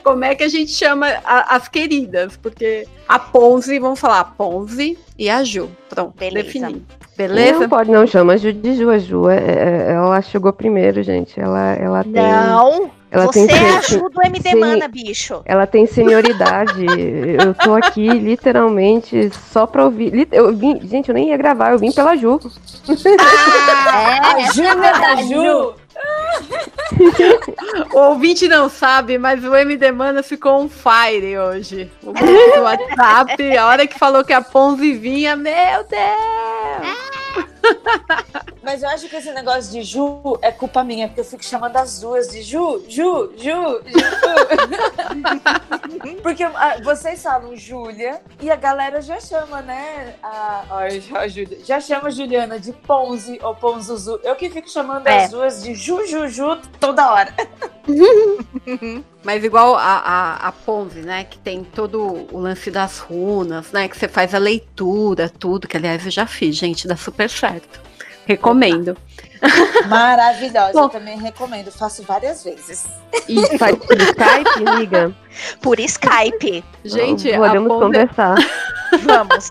Como 0.03 0.25
é 0.25 0.35
que 0.35 0.45
a 0.45 0.49
gente 0.49 0.71
chama 0.71 1.07
a- 1.25 1.57
as 1.57 1.69
queridas? 1.69 2.37
Porque 2.37 2.87
a 3.09 3.19
Ponzi, 3.19 3.79
vamos 3.79 3.99
falar 4.01 4.21
a 4.21 4.25
Ponzi 4.25 4.99
e 5.19 5.29
a 5.31 5.43
Ju. 5.45 5.69
Pronto, 5.89 6.15
Beleza. 6.19 6.45
defini. 6.47 6.87
Beleza? 7.17 7.61
Não 7.61 7.69
pode, 7.69 7.91
não, 7.91 8.07
chama 8.07 8.37
Ju 8.37 8.53
de 8.53 8.75
Ju. 8.77 8.91
A 8.91 8.99
Ju, 8.99 9.29
é- 9.29 9.37
é- 9.39 9.93
ela 9.93 10.21
chegou 10.23 10.53
primeiro, 10.53 11.03
gente. 11.03 11.39
Ela, 11.39 11.73
ela 11.75 12.03
tem. 12.03 12.13
Não, 12.13 12.91
ela 13.15 13.27
você 13.27 13.47
tem 13.47 13.57
é 13.57 13.59
sen- 13.59 13.77
a 13.77 13.81
Ju 14.01 14.09
do 14.11 14.23
MD 14.23 14.51
sim. 14.51 14.57
Mana, 14.57 14.89
bicho. 14.89 15.41
Ela 15.45 15.67
tem 15.67 15.87
senioridade. 15.87 16.85
eu 17.39 17.55
tô 17.55 17.75
aqui 17.75 18.09
literalmente 18.09 19.31
só 19.53 19.67
pra 19.67 19.85
ouvir. 19.85 20.27
Eu 20.33 20.55
vim, 20.55 20.81
gente, 20.87 21.09
eu 21.09 21.15
nem 21.15 21.29
ia 21.29 21.37
gravar, 21.37 21.71
eu 21.73 21.79
vim 21.79 21.93
pela 21.93 22.17
Ju. 22.17 22.41
É, 22.89 24.43
essa 24.43 24.63
é 24.63 24.69
a 24.69 24.75
verdade, 24.75 25.29
Ju. 25.29 25.75
O 27.95 27.99
ouvinte 28.11 28.49
não 28.49 28.69
sabe, 28.69 29.17
mas 29.17 29.45
o 29.45 29.55
MD 29.55 29.93
Mana 29.93 30.23
ficou 30.23 30.61
on 30.63 30.69
fire 30.69 31.39
hoje. 31.39 31.91
O 32.03 32.13
grupo 32.13 32.57
do 32.57 32.63
WhatsApp, 32.63 33.57
a 33.57 33.67
hora 33.67 33.87
que 33.87 33.97
falou 33.99 34.25
que 34.25 34.33
a 34.33 34.43
Ponzi 34.43 34.93
vinha, 34.95 35.37
meu 35.37 35.85
Deus! 35.89 37.54
Mas 38.63 38.83
eu 38.83 38.89
acho 38.89 39.09
que 39.09 39.17
esse 39.17 39.31
negócio 39.33 39.71
de 39.73 39.83
Ju 39.83 40.39
é 40.41 40.51
culpa 40.51 40.83
minha, 40.83 41.07
porque 41.07 41.21
eu 41.21 41.25
fico 41.25 41.45
chamando 41.45 41.77
as 41.77 42.01
duas 42.01 42.29
de 42.29 42.43
Ju, 42.43 42.83
Ju, 42.89 43.33
Ju, 43.37 43.83
Ju. 43.85 43.85
porque 46.23 46.43
ah, 46.43 46.79
vocês 46.83 47.23
falam 47.23 47.55
Júlia 47.57 48.21
e 48.41 48.51
a 48.51 48.57
galera 48.57 49.01
já 49.03 49.21
chama, 49.21 49.61
né? 49.63 50.15
A, 50.23 50.65
a, 50.71 51.19
a 51.21 51.29
Júlia, 51.29 51.59
já 51.65 51.81
chama 51.81 52.11
Juliana 52.11 52.59
de 52.59 52.73
Ponzi 52.73 53.39
ou 53.43 53.55
Ponzuzu. 53.55 54.19
Eu 54.23 54.35
que 54.35 54.49
fico 54.51 54.69
chamando 54.71 55.07
É. 55.07 55.25
as 55.25 55.31
duas 55.31 55.63
de 55.63 55.75
Ju, 55.75 56.07
Ju, 56.07 56.29
Ju 56.29 56.57
toda 56.81 57.13
hora. 57.13 57.35
Mas 59.23 59.43
igual 59.43 59.75
a, 59.77 59.81
a, 59.99 60.49
a 60.49 60.53
Ponzi, 60.53 61.01
né? 61.01 61.25
Que 61.25 61.39
tem 61.39 61.65
todo 61.65 62.29
o 62.31 62.39
lance 62.39 62.71
das 62.71 62.99
runas, 62.99 63.73
né? 63.73 63.89
Que 63.89 63.97
você 63.97 64.07
faz 64.09 64.35
a 64.35 64.39
leitura, 64.39 65.31
tudo, 65.31 65.67
que 65.67 65.77
aliás 65.77 66.05
eu 66.05 66.11
já 66.11 66.27
fiz, 66.27 66.57
gente, 66.57 66.87
dá 66.87 66.97
super 66.97 67.29
certo. 67.31 67.54
Recomendo. 68.27 68.97
Maravilhosa, 69.89 70.73
Bom. 70.73 70.85
eu 70.85 70.89
também 70.89 71.19
recomendo, 71.19 71.71
faço 71.71 72.03
várias 72.03 72.43
vezes. 72.43 72.87
E 73.29 73.59
faz 73.59 73.77
por 73.77 74.01
Skype, 74.01 74.69
amiga. 74.69 75.15
Por 75.61 75.79
Skype. 75.81 76.65
Gente, 76.85 77.31
Podemos 77.37 77.69
conversar. 77.69 78.37
Vamos, 79.03 79.49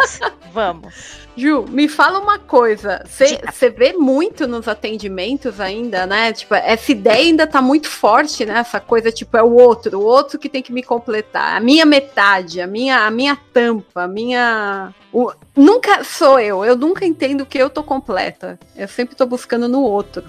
vamos. 0.51 1.22
Ju, 1.35 1.65
me 1.67 1.87
fala 1.87 2.19
uma 2.19 2.37
coisa. 2.37 3.03
Você 3.07 3.69
vê 3.69 3.93
muito 3.93 4.47
nos 4.47 4.67
atendimentos 4.67 5.59
ainda, 5.59 6.05
né? 6.05 6.31
Tipo, 6.31 6.53
essa 6.53 6.91
ideia 6.91 7.23
ainda 7.25 7.47
tá 7.47 7.61
muito 7.61 7.87
forte, 7.89 8.45
né? 8.45 8.59
Essa 8.59 8.79
coisa, 8.79 9.11
tipo, 9.11 9.35
é 9.35 9.41
o 9.41 9.53
outro, 9.53 9.99
o 9.99 10.03
outro 10.03 10.37
que 10.37 10.47
tem 10.47 10.61
que 10.61 10.71
me 10.71 10.83
completar. 10.83 11.57
A 11.57 11.59
minha 11.59 11.85
metade, 11.85 12.61
a 12.61 12.67
minha, 12.67 12.99
a 13.07 13.09
minha 13.11 13.35
tampa, 13.51 14.03
a 14.03 14.07
minha. 14.07 14.93
o- 15.11 15.31
Nunca 15.55 16.03
sou 16.03 16.39
eu, 16.39 16.63
eu 16.63 16.75
nunca 16.75 17.05
entendo 17.05 17.45
que 17.45 17.57
eu 17.57 17.69
tô 17.69 17.81
completa. 17.83 18.59
Eu 18.75 18.87
sempre 18.87 19.15
tô 19.15 19.25
buscando 19.25 19.67
no 19.67 19.81
outro. 19.81 20.23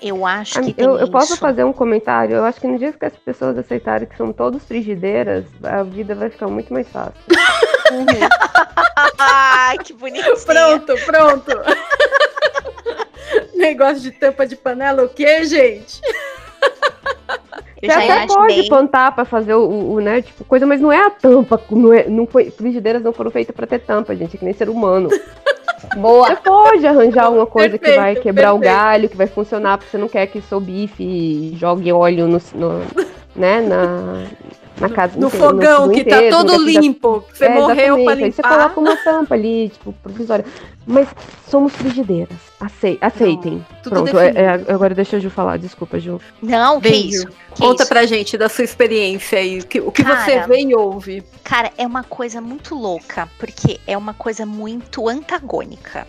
Eu 0.00 0.24
acho 0.24 0.60
que 0.62 0.72
tem 0.72 0.84
Eu, 0.84 0.96
eu 0.96 1.10
posso 1.10 1.32
isso. 1.32 1.40
fazer 1.40 1.64
um 1.64 1.72
comentário? 1.72 2.36
Eu 2.36 2.44
acho 2.44 2.60
que 2.60 2.68
no 2.68 2.78
dia 2.78 2.92
que 2.92 3.04
as 3.04 3.16
pessoas 3.16 3.58
aceitarem 3.58 4.06
que 4.08 4.16
são 4.16 4.32
todos 4.32 4.62
frigideiras, 4.64 5.44
a 5.62 5.82
vida 5.82 6.14
vai 6.14 6.30
ficar 6.30 6.46
muito 6.46 6.72
mais 6.72 6.88
fácil. 6.88 7.14
Ai, 9.18 9.78
que 9.78 9.92
bonitinho. 9.92 10.36
Pronto, 10.44 10.94
pronto. 11.04 11.52
Negócio 13.54 14.00
de 14.00 14.10
tampa 14.12 14.46
de 14.46 14.56
panela, 14.56 15.04
o 15.04 15.08
quê, 15.08 15.44
gente? 15.44 16.00
Eu 17.80 17.90
Você 17.92 17.96
até 18.10 18.26
pode 18.26 18.68
plantar 18.68 19.14
pra 19.14 19.24
fazer 19.24 19.54
o, 19.54 19.60
o- 19.64 19.92
o, 19.94 20.00
né, 20.00 20.20
tipo, 20.22 20.44
coisa, 20.44 20.66
mas 20.66 20.80
não 20.80 20.90
é 20.92 21.06
a 21.06 21.10
tampa. 21.10 21.60
Não, 21.70 21.92
é, 21.92 22.08
não 22.08 22.26
foi, 22.26 22.50
frigideiras 22.50 23.02
não 23.02 23.12
foram 23.12 23.30
feitas 23.30 23.54
pra 23.54 23.66
ter 23.68 23.78
tampa, 23.80 24.16
gente, 24.16 24.34
é 24.34 24.38
que 24.38 24.44
nem 24.44 24.54
ser 24.54 24.68
humano. 24.68 25.08
Boa. 25.96 26.26
Você 26.28 26.36
pode 26.36 26.84
arranjar 26.86 27.30
uma 27.30 27.46
coisa 27.46 27.78
que 27.78 27.84
Perfeito, 27.84 28.00
vai 28.00 28.16
quebrar 28.16 28.52
o 28.52 28.58
perfeito. 28.58 28.80
galho, 28.82 29.08
que 29.08 29.16
vai 29.16 29.28
funcionar, 29.28 29.78
porque 29.78 29.90
você 29.92 29.98
não 29.98 30.08
quer 30.08 30.26
que 30.26 30.40
seu 30.42 30.58
bife 30.58 31.54
jogue 31.56 31.92
óleo 31.92 32.26
no, 32.26 32.40
no- 32.54 32.82
né, 33.36 33.60
na, 33.60 34.24
na 34.80 34.88
casa. 34.88 35.18
No 35.18 35.26
enfim, 35.28 35.38
fogão 35.38 35.88
que 35.90 36.04
tá 36.04 36.16
inteiro, 36.16 36.36
todo 36.36 36.52
não 36.52 36.58
quer 36.60 36.64
que 36.66 36.72
já- 36.72 36.80
limpo. 36.80 37.24
Você 37.32 37.44
É, 37.44 37.54
morreu 37.54 37.76
pra 37.76 37.84
exatamente. 38.14 38.24
Aí 38.24 38.32
você 38.32 38.42
limpar. 38.42 38.70
coloca 38.74 38.80
uma 38.80 38.96
tampa 38.96 39.34
ali, 39.34 39.68
tipo, 39.70 39.92
provisória. 40.02 40.44
Mas 40.86 41.08
somos 41.50 41.72
frigideiras. 41.74 42.36
Acei- 42.58 42.98
aceitem. 43.00 43.64
tudo 43.82 44.02
Pronto, 44.04 44.18
é- 44.18 44.32
é, 44.34 44.48
agora 44.72 44.94
deixa 44.94 45.16
a 45.16 45.20
Ju 45.20 45.28
falar. 45.30 45.58
Desculpa, 45.58 45.98
Ju. 46.00 46.20
Não, 46.42 46.80
que 46.80 46.88
Vem, 46.88 47.08
isso? 47.08 47.26
Que 47.54 47.60
Conta 47.62 47.82
isso? 47.82 47.88
pra 47.88 48.06
gente 48.06 48.38
da 48.38 48.48
sua 48.48 48.64
experiência 48.64 49.38
aí. 49.38 49.62
que- 49.62 49.80
o 49.80 49.92
que 49.92 50.02
você 50.02 50.34
Cara. 50.36 50.46
vê 50.46 50.60
e 50.62 50.74
ouve. 50.74 51.22
Cara, 51.44 51.70
é 51.76 51.86
uma 51.86 52.02
coisa 52.04 52.40
muito 52.40 52.74
louca, 52.74 53.28
porque 53.38 53.78
é 53.86 53.96
uma 53.98 54.14
coisa 54.14 54.46
muito 54.46 55.08
antagônica. 55.08 56.06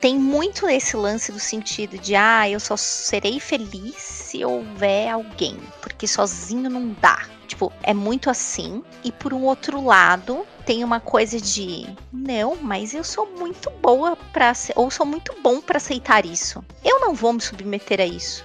Tem 0.00 0.18
muito 0.18 0.68
esse 0.68 0.94
lance 0.96 1.32
do 1.32 1.38
sentido 1.40 1.98
de, 1.98 2.14
ah, 2.14 2.48
eu 2.48 2.60
só 2.60 2.76
serei 2.76 3.40
feliz 3.40 3.94
se 3.96 4.44
houver 4.44 5.10
alguém, 5.10 5.56
porque 5.80 6.06
sozinho 6.06 6.68
não 6.68 6.94
dá. 7.00 7.18
Tipo, 7.46 7.72
é 7.82 7.94
muito 7.94 8.28
assim. 8.28 8.82
E 9.04 9.10
por 9.12 9.32
um 9.32 9.44
outro 9.44 9.82
lado, 9.84 10.44
tem 10.64 10.82
uma 10.82 10.98
coisa 11.00 11.40
de, 11.40 11.86
não, 12.12 12.56
mas 12.60 12.92
eu 12.92 13.04
sou 13.04 13.26
muito 13.38 13.70
boa 13.80 14.16
pra, 14.32 14.50
ace- 14.50 14.72
ou 14.74 14.90
sou 14.90 15.06
muito 15.06 15.32
bom 15.42 15.60
pra 15.60 15.76
aceitar 15.76 16.26
isso. 16.26 16.64
Eu 16.84 17.00
não 17.00 17.14
vou 17.14 17.32
me 17.32 17.40
submeter 17.40 18.00
a 18.00 18.04
isso. 18.04 18.44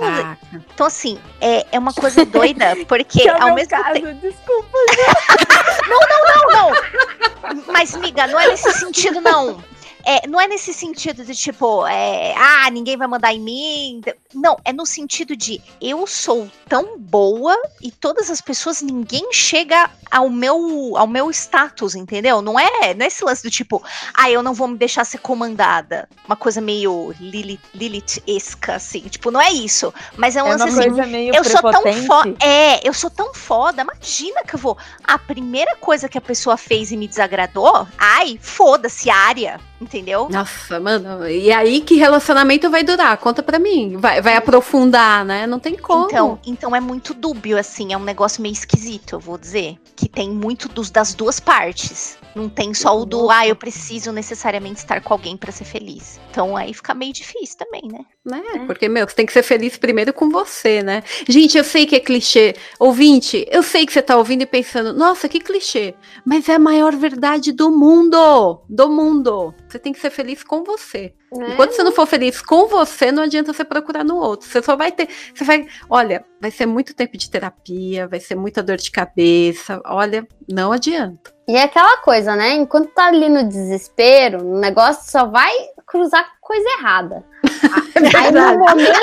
Não-. 0.00 0.36
Então, 0.74 0.86
assim, 0.86 1.18
é, 1.40 1.66
é 1.72 1.78
uma 1.78 1.92
coisa 1.92 2.24
doida, 2.26 2.76
porque 2.88 3.20
Que 3.20 3.28
é 3.28 3.32
ao 3.42 3.54
mesmo 3.54 3.70
tempo. 3.92 4.14
desculpa. 4.20 4.78
Não, 5.88 6.52
não. 6.52 7.62
Mas, 7.72 7.94
miga, 7.96 8.26
não 8.26 8.38
é 8.38 8.48
nesse 8.48 8.70
sentido, 8.72 9.20
não. 9.20 9.62
É, 10.04 10.26
não 10.26 10.40
é 10.40 10.46
nesse 10.46 10.72
sentido 10.72 11.24
de 11.24 11.34
tipo, 11.34 11.86
é, 11.86 12.34
ah, 12.36 12.70
ninguém 12.70 12.96
vai 12.96 13.06
mandar 13.06 13.32
em 13.32 13.40
mim. 13.40 14.00
Não, 14.34 14.56
é 14.64 14.72
no 14.72 14.86
sentido 14.86 15.36
de 15.36 15.60
eu 15.80 16.06
sou 16.06 16.48
tão 16.68 16.98
boa 16.98 17.56
e 17.82 17.90
todas 17.90 18.30
as 18.30 18.40
pessoas, 18.40 18.80
ninguém 18.82 19.32
chega 19.32 19.90
ao 20.10 20.28
meu, 20.28 20.96
ao 20.96 21.06
meu 21.06 21.30
status, 21.30 21.94
entendeu? 21.94 22.40
Não 22.42 22.58
é, 22.58 22.94
não 22.94 23.04
é 23.04 23.08
esse 23.08 23.24
lance 23.24 23.42
do 23.42 23.50
tipo, 23.50 23.82
ah, 24.14 24.30
eu 24.30 24.42
não 24.42 24.54
vou 24.54 24.68
me 24.68 24.76
deixar 24.76 25.04
ser 25.04 25.18
comandada. 25.18 26.08
Uma 26.26 26.36
coisa 26.36 26.60
meio 26.60 27.14
Lilith- 27.20 27.60
Lilith-esca, 27.74 28.74
assim. 28.76 29.00
Tipo, 29.00 29.30
não 29.30 29.40
é 29.40 29.50
isso. 29.52 29.92
Mas 30.16 30.36
é 30.36 30.42
um 30.42 30.46
É 30.46 30.50
lance 30.50 30.64
uma 30.64 30.80
assim. 30.80 30.88
coisa 30.90 31.06
meio 31.06 31.34
Eu 31.34 31.44
sou 31.44 31.60
tão 31.70 31.82
foda. 32.06 32.34
É, 32.44 32.88
eu 32.88 32.94
sou 32.94 33.10
tão 33.10 33.34
foda. 33.34 33.82
Imagina 33.82 34.42
que 34.44 34.54
eu 34.54 34.58
vou. 34.58 34.76
A 35.04 35.18
primeira 35.18 35.76
coisa 35.76 36.08
que 36.08 36.18
a 36.18 36.20
pessoa 36.20 36.56
fez 36.56 36.90
e 36.92 36.96
me 36.96 37.06
desagradou, 37.08 37.86
ai, 37.98 38.38
foda-se, 38.40 39.10
área. 39.10 39.60
Entendeu? 39.80 40.28
Nossa, 40.28 40.78
mano. 40.78 41.26
E 41.28 41.50
aí, 41.50 41.80
que 41.80 41.94
relacionamento 41.94 42.68
vai 42.68 42.82
durar? 42.84 43.16
Conta 43.16 43.42
pra 43.42 43.58
mim. 43.58 43.96
Vai, 43.96 44.20
vai, 44.20 44.36
aprofundar, 44.36 45.24
né? 45.24 45.46
Não 45.46 45.58
tem 45.58 45.74
como. 45.76 46.06
Então, 46.06 46.38
então 46.46 46.76
é 46.76 46.80
muito 46.80 47.14
dúbio, 47.14 47.56
assim, 47.56 47.92
é 47.92 47.96
um 47.96 48.04
negócio 48.04 48.42
meio 48.42 48.52
esquisito, 48.52 49.14
eu 49.14 49.20
vou 49.20 49.38
dizer. 49.38 49.78
Que 49.96 50.08
tem 50.08 50.30
muito 50.30 50.68
dos, 50.68 50.90
das 50.90 51.14
duas 51.14 51.40
partes. 51.40 52.18
Não 52.34 52.48
tem 52.48 52.74
só 52.74 52.96
o 52.98 53.04
do, 53.04 53.30
ah, 53.30 53.46
eu 53.46 53.56
preciso 53.56 54.12
necessariamente 54.12 54.78
estar 54.78 55.00
com 55.00 55.12
alguém 55.12 55.36
para 55.36 55.50
ser 55.50 55.64
feliz. 55.64 56.20
Então 56.30 56.56
aí 56.56 56.72
fica 56.72 56.94
meio 56.94 57.12
difícil 57.12 57.56
também, 57.56 57.82
né? 57.90 58.04
Né? 58.24 58.42
Porque, 58.66 58.88
meu, 58.88 59.08
você 59.08 59.14
tem 59.14 59.26
que 59.26 59.32
ser 59.32 59.42
feliz 59.42 59.76
primeiro 59.76 60.12
com 60.12 60.28
você, 60.28 60.82
né? 60.82 61.02
Gente, 61.28 61.56
eu 61.56 61.64
sei 61.64 61.86
que 61.86 61.96
é 61.96 62.00
clichê. 62.00 62.54
Ouvinte, 62.78 63.46
eu 63.50 63.62
sei 63.62 63.86
que 63.86 63.92
você 63.92 64.02
tá 64.02 64.16
ouvindo 64.16 64.42
e 64.42 64.46
pensando, 64.46 64.92
nossa, 64.92 65.28
que 65.28 65.40
clichê. 65.40 65.94
Mas 66.24 66.48
é 66.48 66.54
a 66.54 66.58
maior 66.58 66.94
verdade 66.94 67.50
do 67.50 67.70
mundo. 67.70 68.62
Do 68.68 68.90
mundo. 68.90 69.54
Você 69.70 69.78
tem 69.78 69.92
que 69.92 70.00
ser 70.00 70.10
feliz 70.10 70.42
com 70.42 70.64
você. 70.64 71.14
Né? 71.32 71.52
Enquanto 71.52 71.72
você 71.72 71.82
não 71.84 71.92
for 71.92 72.06
feliz 72.06 72.42
com 72.42 72.66
você, 72.66 73.12
não 73.12 73.22
adianta 73.22 73.52
você 73.52 73.64
procurar 73.64 74.04
no 74.04 74.16
outro. 74.16 74.48
Você 74.48 74.60
só 74.60 74.74
vai 74.74 74.90
ter. 74.90 75.08
Você 75.32 75.44
vai. 75.44 75.66
Olha, 75.88 76.24
vai 76.40 76.50
ser 76.50 76.66
muito 76.66 76.92
tempo 76.92 77.16
de 77.16 77.30
terapia, 77.30 78.08
vai 78.08 78.18
ser 78.18 78.34
muita 78.34 78.62
dor 78.62 78.76
de 78.76 78.90
cabeça. 78.90 79.80
Olha, 79.84 80.26
não 80.48 80.72
adianta. 80.72 81.32
E 81.48 81.56
é 81.56 81.62
aquela 81.62 81.98
coisa, 81.98 82.34
né? 82.34 82.54
Enquanto 82.54 82.92
tá 82.92 83.06
ali 83.06 83.28
no 83.28 83.48
desespero, 83.48 84.44
o 84.44 84.58
negócio 84.58 85.10
só 85.10 85.26
vai 85.26 85.52
cruzar 85.86 86.24
com 86.24 86.48
coisa 86.48 86.68
errada. 86.78 87.24
Aí 88.16 88.32
no 88.32 88.58
momento, 88.58 89.00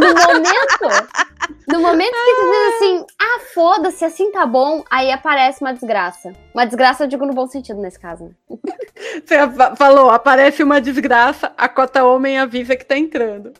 no 0.00 0.14
momento, 0.14 1.06
no 1.68 1.80
momento 1.80 2.12
que 2.12 2.34
tu 2.34 2.50
diz 2.50 2.74
assim, 2.76 3.06
ah, 3.20 3.40
foda-se, 3.54 4.04
assim 4.04 4.30
tá 4.30 4.46
bom, 4.46 4.84
aí 4.90 5.10
aparece 5.10 5.60
uma 5.62 5.72
desgraça. 5.72 6.32
Uma 6.54 6.64
desgraça, 6.64 7.04
eu 7.04 7.08
digo 7.08 7.26
no 7.26 7.32
bom 7.34 7.46
sentido 7.46 7.80
nesse 7.80 7.98
caso. 7.98 8.24
né? 8.24 8.58
Você 9.24 9.50
fa- 9.50 9.74
falou, 9.76 10.10
aparece 10.10 10.62
uma 10.62 10.80
desgraça, 10.80 11.52
a 11.56 11.68
cota 11.68 12.04
homem 12.04 12.38
avisa 12.38 12.76
que 12.76 12.84
tá 12.84 12.96
entrando. 12.96 13.52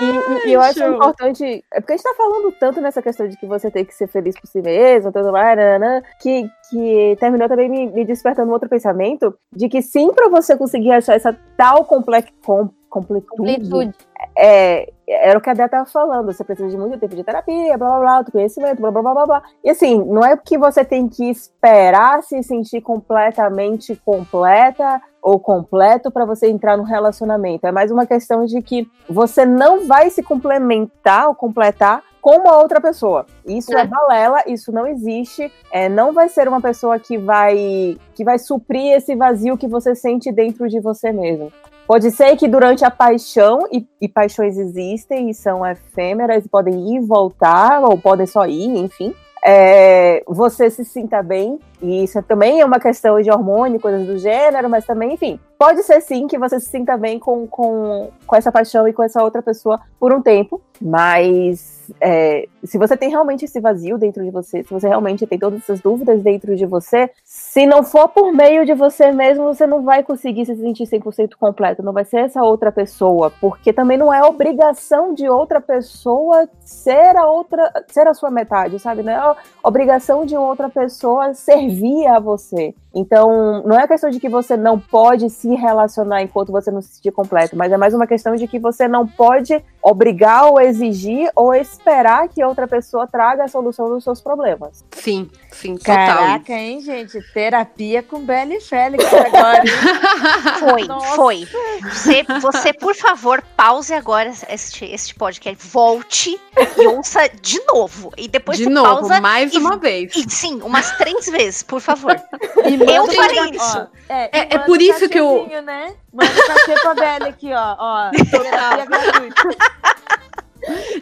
E, 0.00 0.04
e- 0.04 0.48
e 0.48 0.52
eu 0.54 0.60
acho 0.62 0.78
show. 0.78 0.94
importante. 0.94 1.62
É 1.72 1.80
porque 1.80 1.92
a 1.92 1.96
gente 1.96 2.04
tá 2.04 2.14
falando 2.16 2.52
tanto 2.52 2.80
nessa 2.80 3.02
questão 3.02 3.28
de 3.28 3.36
que 3.36 3.46
você 3.46 3.70
tem 3.70 3.84
que 3.84 3.94
ser 3.94 4.06
feliz 4.06 4.34
por 4.38 4.46
si 4.46 4.62
mesmo, 4.62 5.12
tudo 5.12 5.30
mais, 5.30 5.56
nananã, 5.56 6.00
que, 6.22 6.48
que 6.70 7.16
terminou 7.20 7.48
também 7.48 7.68
me, 7.68 7.86
me 7.86 8.04
despertando 8.04 8.48
um 8.48 8.52
outro 8.54 8.68
pensamento 8.68 9.34
de 9.54 9.68
que 9.68 9.82
sim, 9.82 10.10
pra 10.14 10.28
você 10.28 10.56
conseguir 10.56 10.92
achar 10.92 11.14
essa 11.16 11.36
tal 11.56 11.84
comple 11.84 12.24
com, 12.44 12.70
completude, 12.90 13.52
Amplitude. 13.52 13.94
é, 14.36 14.92
era 15.08 15.38
o 15.38 15.40
que 15.40 15.48
a 15.48 15.54
Dé 15.54 15.66
tava 15.68 15.86
falando. 15.86 16.26
Você 16.32 16.44
precisa 16.44 16.68
de 16.68 16.76
muito 16.76 16.98
tempo 16.98 17.14
de 17.16 17.24
terapia, 17.24 17.78
blá 17.78 17.88
blá 17.88 18.00
blá, 18.00 18.16
autoconhecimento, 18.16 18.80
blá 18.80 18.90
blá 18.90 19.02
blá 19.02 19.14
blá 19.14 19.26
blá. 19.26 19.42
E 19.64 19.70
assim, 19.70 20.02
não 20.04 20.24
é 20.24 20.36
que 20.36 20.58
você 20.58 20.84
tem 20.84 21.08
que 21.08 21.30
esperar 21.30 22.22
se 22.22 22.42
sentir 22.42 22.80
completamente 22.80 23.94
completa 24.04 25.00
ou 25.22 25.38
completo 25.38 26.10
para 26.10 26.24
você 26.24 26.48
entrar 26.48 26.76
no 26.76 26.82
relacionamento. 26.82 27.66
É 27.66 27.72
mais 27.72 27.90
uma 27.90 28.06
questão 28.06 28.44
de 28.44 28.60
que 28.62 28.90
você 29.08 29.44
não 29.46 29.86
vai 29.86 30.10
se 30.10 30.22
complementar 30.22 31.28
ou 31.28 31.34
completar 31.34 32.02
com 32.22 32.36
uma 32.36 32.56
outra 32.58 32.80
pessoa. 32.80 33.24
Isso 33.46 33.74
é, 33.76 33.82
É. 33.82 33.86
balela, 33.86 34.42
isso 34.46 34.70
não 34.72 34.86
existe. 34.86 35.50
É, 35.72 35.88
não 35.88 36.12
vai 36.12 36.28
ser 36.28 36.48
uma 36.48 36.60
pessoa 36.60 36.98
que 36.98 37.16
vai 37.16 37.96
que 38.14 38.24
vai 38.24 38.38
suprir 38.38 38.94
esse 38.94 39.14
vazio 39.14 39.56
que 39.56 39.66
você 39.66 39.94
sente 39.94 40.30
dentro 40.30 40.68
de 40.68 40.80
você 40.80 41.12
mesmo. 41.12 41.50
Pode 41.90 42.12
ser 42.12 42.36
que 42.36 42.46
durante 42.46 42.84
a 42.84 42.90
paixão, 42.90 43.66
e, 43.72 43.84
e 44.00 44.08
paixões 44.08 44.56
existem 44.56 45.28
e 45.28 45.34
são 45.34 45.66
efêmeras, 45.66 46.46
podem 46.46 46.94
ir 46.94 46.98
e 46.98 47.00
voltar, 47.00 47.82
ou 47.82 47.98
podem 47.98 48.28
só 48.28 48.46
ir, 48.46 48.76
enfim. 48.76 49.12
é, 49.44 50.22
você 50.24 50.70
se 50.70 50.84
sinta 50.84 51.20
bem, 51.20 51.58
e 51.82 52.04
isso 52.04 52.22
também 52.22 52.60
é 52.60 52.64
uma 52.64 52.78
questão 52.78 53.20
de 53.20 53.30
hormônio, 53.30 53.80
coisas 53.80 54.06
do 54.06 54.18
gênero, 54.18 54.68
mas 54.68 54.84
também, 54.84 55.14
enfim, 55.14 55.40
pode 55.58 55.82
ser 55.82 56.00
sim 56.00 56.26
que 56.26 56.38
você 56.38 56.60
se 56.60 56.66
sinta 56.66 56.96
bem 56.96 57.18
com, 57.18 57.46
com, 57.46 58.10
com 58.26 58.36
essa 58.36 58.52
paixão 58.52 58.86
e 58.86 58.92
com 58.92 59.02
essa 59.02 59.22
outra 59.22 59.42
pessoa 59.42 59.80
por 59.98 60.12
um 60.12 60.22
tempo, 60.22 60.60
mas 60.80 61.90
é, 62.00 62.48
se 62.64 62.78
você 62.78 62.96
tem 62.96 63.10
realmente 63.10 63.44
esse 63.44 63.60
vazio 63.60 63.98
dentro 63.98 64.24
de 64.24 64.30
você, 64.30 64.62
se 64.62 64.70
você 64.70 64.88
realmente 64.88 65.26
tem 65.26 65.38
todas 65.38 65.60
essas 65.60 65.80
dúvidas 65.80 66.22
dentro 66.22 66.54
de 66.56 66.64
você, 66.64 67.10
se 67.24 67.66
não 67.66 67.82
for 67.82 68.08
por 68.08 68.32
meio 68.32 68.64
de 68.64 68.72
você 68.72 69.12
mesmo, 69.12 69.44
você 69.44 69.66
não 69.66 69.82
vai 69.82 70.02
conseguir 70.02 70.46
se 70.46 70.56
sentir 70.56 70.84
100% 70.84 71.32
completo, 71.38 71.82
não 71.82 71.92
vai 71.92 72.04
ser 72.04 72.20
essa 72.20 72.42
outra 72.42 72.70
pessoa, 72.72 73.30
porque 73.40 73.72
também 73.72 73.98
não 73.98 74.12
é 74.12 74.22
obrigação 74.22 75.12
de 75.12 75.28
outra 75.28 75.60
pessoa 75.60 76.48
ser 76.62 77.16
a 77.16 77.26
outra, 77.26 77.70
ser 77.88 78.06
a 78.06 78.14
sua 78.14 78.30
metade, 78.30 78.78
sabe? 78.78 79.02
Não 79.02 79.12
é 79.12 79.36
obrigação 79.62 80.24
de 80.24 80.36
outra 80.36 80.68
pessoa 80.68 81.34
servir 81.34 81.69
a 82.16 82.18
você. 82.20 82.74
Então, 82.94 83.62
não 83.64 83.78
é 83.78 83.86
questão 83.86 84.10
de 84.10 84.18
que 84.18 84.28
você 84.28 84.56
não 84.56 84.78
pode 84.78 85.30
se 85.30 85.54
relacionar 85.54 86.22
enquanto 86.22 86.50
você 86.50 86.70
não 86.70 86.82
se 86.82 86.94
sentir 86.94 87.12
completo, 87.12 87.56
mas 87.56 87.70
é 87.72 87.76
mais 87.76 87.94
uma 87.94 88.06
questão 88.06 88.34
de 88.34 88.48
que 88.48 88.58
você 88.58 88.88
não 88.88 89.06
pode 89.06 89.62
obrigar 89.82 90.46
ou 90.46 90.60
exigir 90.60 91.30
ou 91.34 91.54
esperar 91.54 92.28
que 92.28 92.44
outra 92.44 92.66
pessoa 92.66 93.06
traga 93.06 93.44
a 93.44 93.48
solução 93.48 93.88
dos 93.88 94.02
seus 94.04 94.20
problemas. 94.20 94.84
Sim, 94.90 95.30
sim, 95.52 95.76
total. 95.76 95.94
Caraca, 95.96 96.52
hein, 96.52 96.80
gente? 96.80 97.18
Terapia 97.32 98.02
com 98.02 98.20
Bela 98.24 98.54
e 98.54 98.60
Félix 98.60 99.04
agora. 99.12 99.62
Foi, 100.58 100.84
Nossa. 100.86 101.16
foi. 101.16 101.46
Você, 101.82 102.22
você, 102.42 102.72
por 102.72 102.94
favor, 102.94 103.42
pause 103.56 103.94
agora 103.94 104.30
este, 104.48 104.84
este 104.84 105.14
podcast, 105.14 105.66
volte 105.68 106.38
e 106.76 106.86
ouça 106.86 107.28
de 107.40 107.58
novo. 107.66 108.12
E 108.16 108.28
depois 108.28 108.58
De 108.58 108.64
você 108.64 108.70
novo, 108.70 109.08
pausa. 109.08 109.20
mais 109.20 109.52
e- 109.54 109.58
uma 109.58 109.76
vez. 109.76 110.14
E 110.14 110.28
sim, 110.30 110.60
umas 110.62 110.90
três 110.98 111.26
vezes, 111.26 111.62
por 111.62 111.80
favor. 111.80 112.14
E 112.70 112.76
Eu 112.88 113.06
cachê- 113.06 113.50
isso. 113.56 113.78
ó, 113.78 113.86
é, 114.08 114.24
É- 114.32 114.54
é 114.54 114.58
por 114.58 114.80
isso 114.80 115.08
que 115.08 115.18
eu- 115.18 115.46
Né? 115.64 115.94
Manda 116.12 116.30
cachê 116.46 116.74
pra 116.80 116.94
Bela 116.94 117.28
aqui, 117.28 117.52
ó. 117.52 117.76
ó 117.78 118.10
terapia 118.30 118.86
gratuita. 118.86 119.42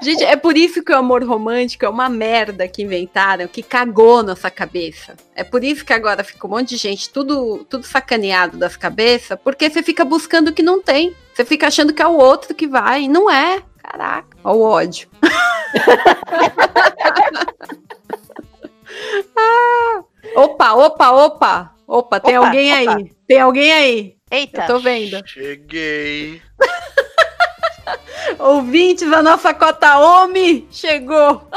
Gente, 0.00 0.22
é 0.24 0.36
por 0.36 0.56
isso 0.56 0.82
que 0.84 0.92
o 0.92 0.96
amor 0.96 1.24
romântico 1.24 1.84
é 1.84 1.88
uma 1.88 2.08
merda 2.08 2.68
que 2.68 2.82
inventaram, 2.82 3.48
que 3.48 3.60
cagou 3.62 4.22
nossa 4.22 4.48
cabeça. 4.50 5.16
É 5.34 5.42
por 5.42 5.64
isso 5.64 5.84
que 5.84 5.92
agora 5.92 6.22
fica 6.22 6.46
um 6.46 6.50
monte 6.50 6.68
de 6.70 6.76
gente 6.76 7.10
tudo, 7.10 7.64
tudo 7.68 7.84
sacaneado 7.84 8.56
das 8.56 8.76
cabeças, 8.76 9.36
porque 9.42 9.68
você 9.68 9.82
fica 9.82 10.04
buscando 10.04 10.48
o 10.48 10.52
que 10.52 10.62
não 10.62 10.80
tem. 10.80 11.14
Você 11.34 11.44
fica 11.44 11.66
achando 11.66 11.92
que 11.92 12.00
é 12.00 12.06
o 12.06 12.16
outro 12.16 12.54
que 12.54 12.66
vai, 12.68 13.02
e 13.02 13.08
não 13.08 13.28
é. 13.30 13.60
Caraca, 13.82 14.36
ó 14.44 14.52
o 14.54 14.62
ódio. 14.62 15.08
Ah, 19.36 20.02
opa, 20.36 20.72
opa, 20.74 21.10
opa. 21.10 21.74
Opa, 21.86 22.20
tem 22.20 22.36
Opa, 22.36 22.46
alguém 22.48 22.82
opa. 22.82 22.96
aí. 22.96 23.12
Tem 23.26 23.40
alguém 23.40 23.72
aí. 23.72 24.14
Eita. 24.30 24.62
Eu 24.62 24.66
tô 24.66 24.78
vendo. 24.78 25.26
Cheguei. 25.26 26.42
Ouvintes, 28.38 29.10
a 29.10 29.22
nossa 29.22 29.54
cota 29.54 29.98
OMI 29.98 30.68
chegou. 30.70 31.48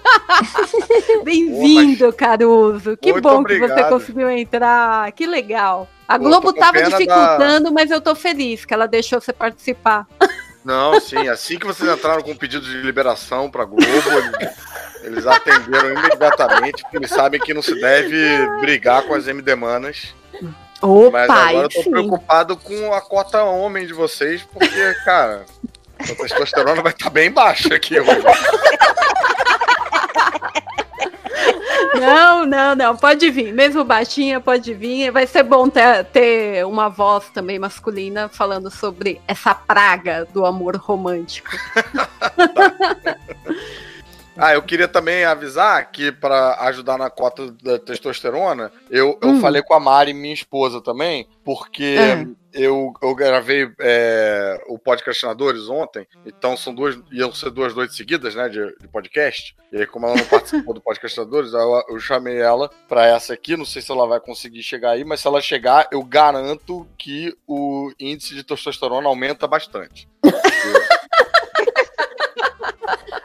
Bem-vindo, 1.22 2.10
Caruso. 2.14 2.96
Que 2.96 3.12
Muito 3.12 3.22
bom 3.22 3.44
que 3.44 3.58
você 3.58 3.64
obrigado. 3.64 3.90
conseguiu 3.90 4.30
entrar. 4.30 5.12
Que 5.12 5.26
legal. 5.26 5.86
A 6.08 6.18
Pô, 6.18 6.24
Globo 6.24 6.52
tava 6.54 6.82
dificultando, 6.82 7.70
mas 7.72 7.90
eu 7.90 8.00
tô 8.00 8.14
feliz 8.14 8.64
que 8.64 8.72
ela 8.72 8.88
deixou 8.88 9.20
você 9.20 9.34
participar. 9.34 10.06
Não, 10.64 10.98
sim, 11.00 11.28
assim 11.28 11.58
que 11.58 11.66
vocês 11.66 11.90
entraram 11.90 12.22
com 12.22 12.32
o 12.32 12.36
pedido 12.36 12.64
de 12.64 12.78
liberação 12.82 13.50
pra 13.50 13.64
Globo, 13.64 13.84
eles, 15.02 15.26
atenderam 15.26 15.92
imediatamente, 15.92 16.82
porque 16.82 16.96
eles 16.96 17.10
sabem 17.10 17.40
que 17.40 17.54
não 17.54 17.62
se 17.62 17.78
deve 17.80 18.46
brigar 18.60 19.02
com 19.02 19.14
as 19.14 19.26
MD 19.26 19.54
Manas. 19.54 20.14
Opa, 20.82 21.10
Mas 21.10 21.30
agora 21.30 21.66
eu 21.66 21.68
tô 21.68 21.82
sim. 21.82 21.90
preocupado 21.90 22.56
com 22.56 22.94
a 22.94 23.00
cota 23.00 23.42
homem 23.42 23.86
de 23.86 23.92
vocês, 23.92 24.42
porque, 24.42 24.94
cara, 25.04 25.44
a 25.98 26.14
testosterona 26.14 26.82
vai 26.82 26.92
estar 26.92 27.10
bem 27.10 27.30
baixa 27.30 27.74
aqui 27.74 28.00
hoje. 28.00 28.22
Não, 32.00 32.46
não, 32.46 32.74
não. 32.74 32.96
Pode 32.96 33.30
vir. 33.30 33.52
Mesmo 33.52 33.84
baixinha, 33.84 34.40
pode 34.40 34.72
vir. 34.72 35.10
Vai 35.10 35.26
ser 35.26 35.42
bom 35.42 35.68
ter, 35.68 36.04
ter 36.06 36.64
uma 36.64 36.88
voz 36.88 37.26
também 37.34 37.58
masculina 37.58 38.28
falando 38.28 38.70
sobre 38.70 39.20
essa 39.28 39.54
praga 39.54 40.26
do 40.32 40.46
amor 40.46 40.76
romântico. 40.76 41.50
Ah, 44.40 44.54
eu 44.54 44.62
queria 44.62 44.88
também 44.88 45.24
avisar 45.24 45.90
que 45.90 46.10
para 46.10 46.54
ajudar 46.68 46.96
na 46.98 47.10
cota 47.10 47.50
da 47.62 47.78
testosterona, 47.78 48.72
eu, 48.90 49.18
eu 49.22 49.28
Hum. 49.30 49.40
falei 49.40 49.62
com 49.62 49.74
a 49.74 49.80
Mari, 49.80 50.12
minha 50.14 50.32
esposa 50.34 50.80
também, 50.80 51.28
porque 51.44 51.96
eu, 52.52 52.92
eu 53.02 53.14
gravei 53.14 53.70
é, 53.80 54.60
o 54.66 54.78
Podcastinadores 54.78 55.68
ontem, 55.68 56.06
então 56.24 56.56
são 56.56 56.74
duas, 56.74 56.98
iam 57.12 57.32
ser 57.32 57.50
duas 57.50 57.74
noites 57.74 57.96
seguidas, 57.96 58.34
né, 58.34 58.48
de, 58.48 58.58
de 58.80 58.88
podcast. 58.88 59.54
E 59.72 59.76
aí, 59.78 59.86
como 59.86 60.06
ela 60.06 60.16
não 60.16 60.24
participou 60.24 60.74
do 60.74 60.80
Podcastinadores, 60.80 61.52
eu, 61.52 61.84
eu 61.88 62.00
chamei 62.00 62.38
ela 62.40 62.70
para 62.88 63.06
essa 63.06 63.32
aqui, 63.34 63.56
não 63.56 63.64
sei 63.64 63.82
se 63.82 63.92
ela 63.92 64.06
vai 64.06 64.18
conseguir 64.20 64.62
chegar 64.62 64.92
aí, 64.92 65.04
mas 65.04 65.20
se 65.20 65.26
ela 65.28 65.40
chegar, 65.40 65.86
eu 65.92 66.02
garanto 66.02 66.86
que 66.98 67.32
o 67.46 67.92
índice 68.00 68.34
de 68.34 68.42
testosterona 68.42 69.06
aumenta 69.08 69.46
bastante. 69.46 70.08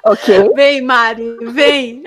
Ok? 0.05 0.53
Vem, 0.55 0.81
Mari, 0.81 1.37
vem. 1.51 2.03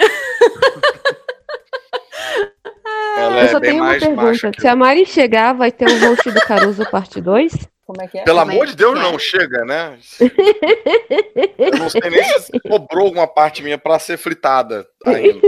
É 3.16 3.23
Ela 3.23 3.41
Eu 3.41 3.45
é 3.45 3.49
só 3.49 3.59
bem 3.61 3.70
tenho 3.73 3.83
uma 3.83 3.99
pergunta. 3.99 4.53
Se 4.61 4.69
a 4.69 4.77
Mari 4.77 5.05
chegar, 5.05 5.53
vai 5.53 5.73
ter 5.73 5.89
o 5.89 6.09
host 6.09 6.31
do 6.31 6.41
Caruso 6.43 6.89
parte 6.91 7.20
2? 7.20 7.53
Como 7.85 8.01
é 8.03 8.07
que 8.07 8.19
é? 8.19 8.23
Pelo 8.23 8.39
Como 8.39 8.51
é 8.51 8.55
amor 8.55 8.66
de 8.66 8.73
que 8.73 8.79
Deus, 8.79 8.99
é? 8.99 9.03
não, 9.03 9.19
chega, 9.19 9.65
né? 9.65 9.99
Eu 11.59 11.70
não 11.79 11.89
sei 11.91 12.03
nem 12.09 12.23
se 12.39 12.53
sobrou 12.66 13.07
alguma 13.07 13.27
parte 13.27 13.62
minha 13.62 13.79
pra 13.79 13.99
ser 13.99 14.16
fritada 14.16 14.87
ainda. 15.05 15.41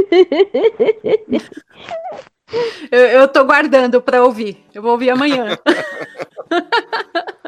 Eu, 2.91 2.99
eu 2.99 3.29
tô 3.29 3.45
guardando 3.45 4.03
pra 4.03 4.25
ouvir. 4.25 4.65
Eu 4.75 4.83
vou 4.83 4.93
ouvir 4.93 5.11
amanhã. 5.11 5.57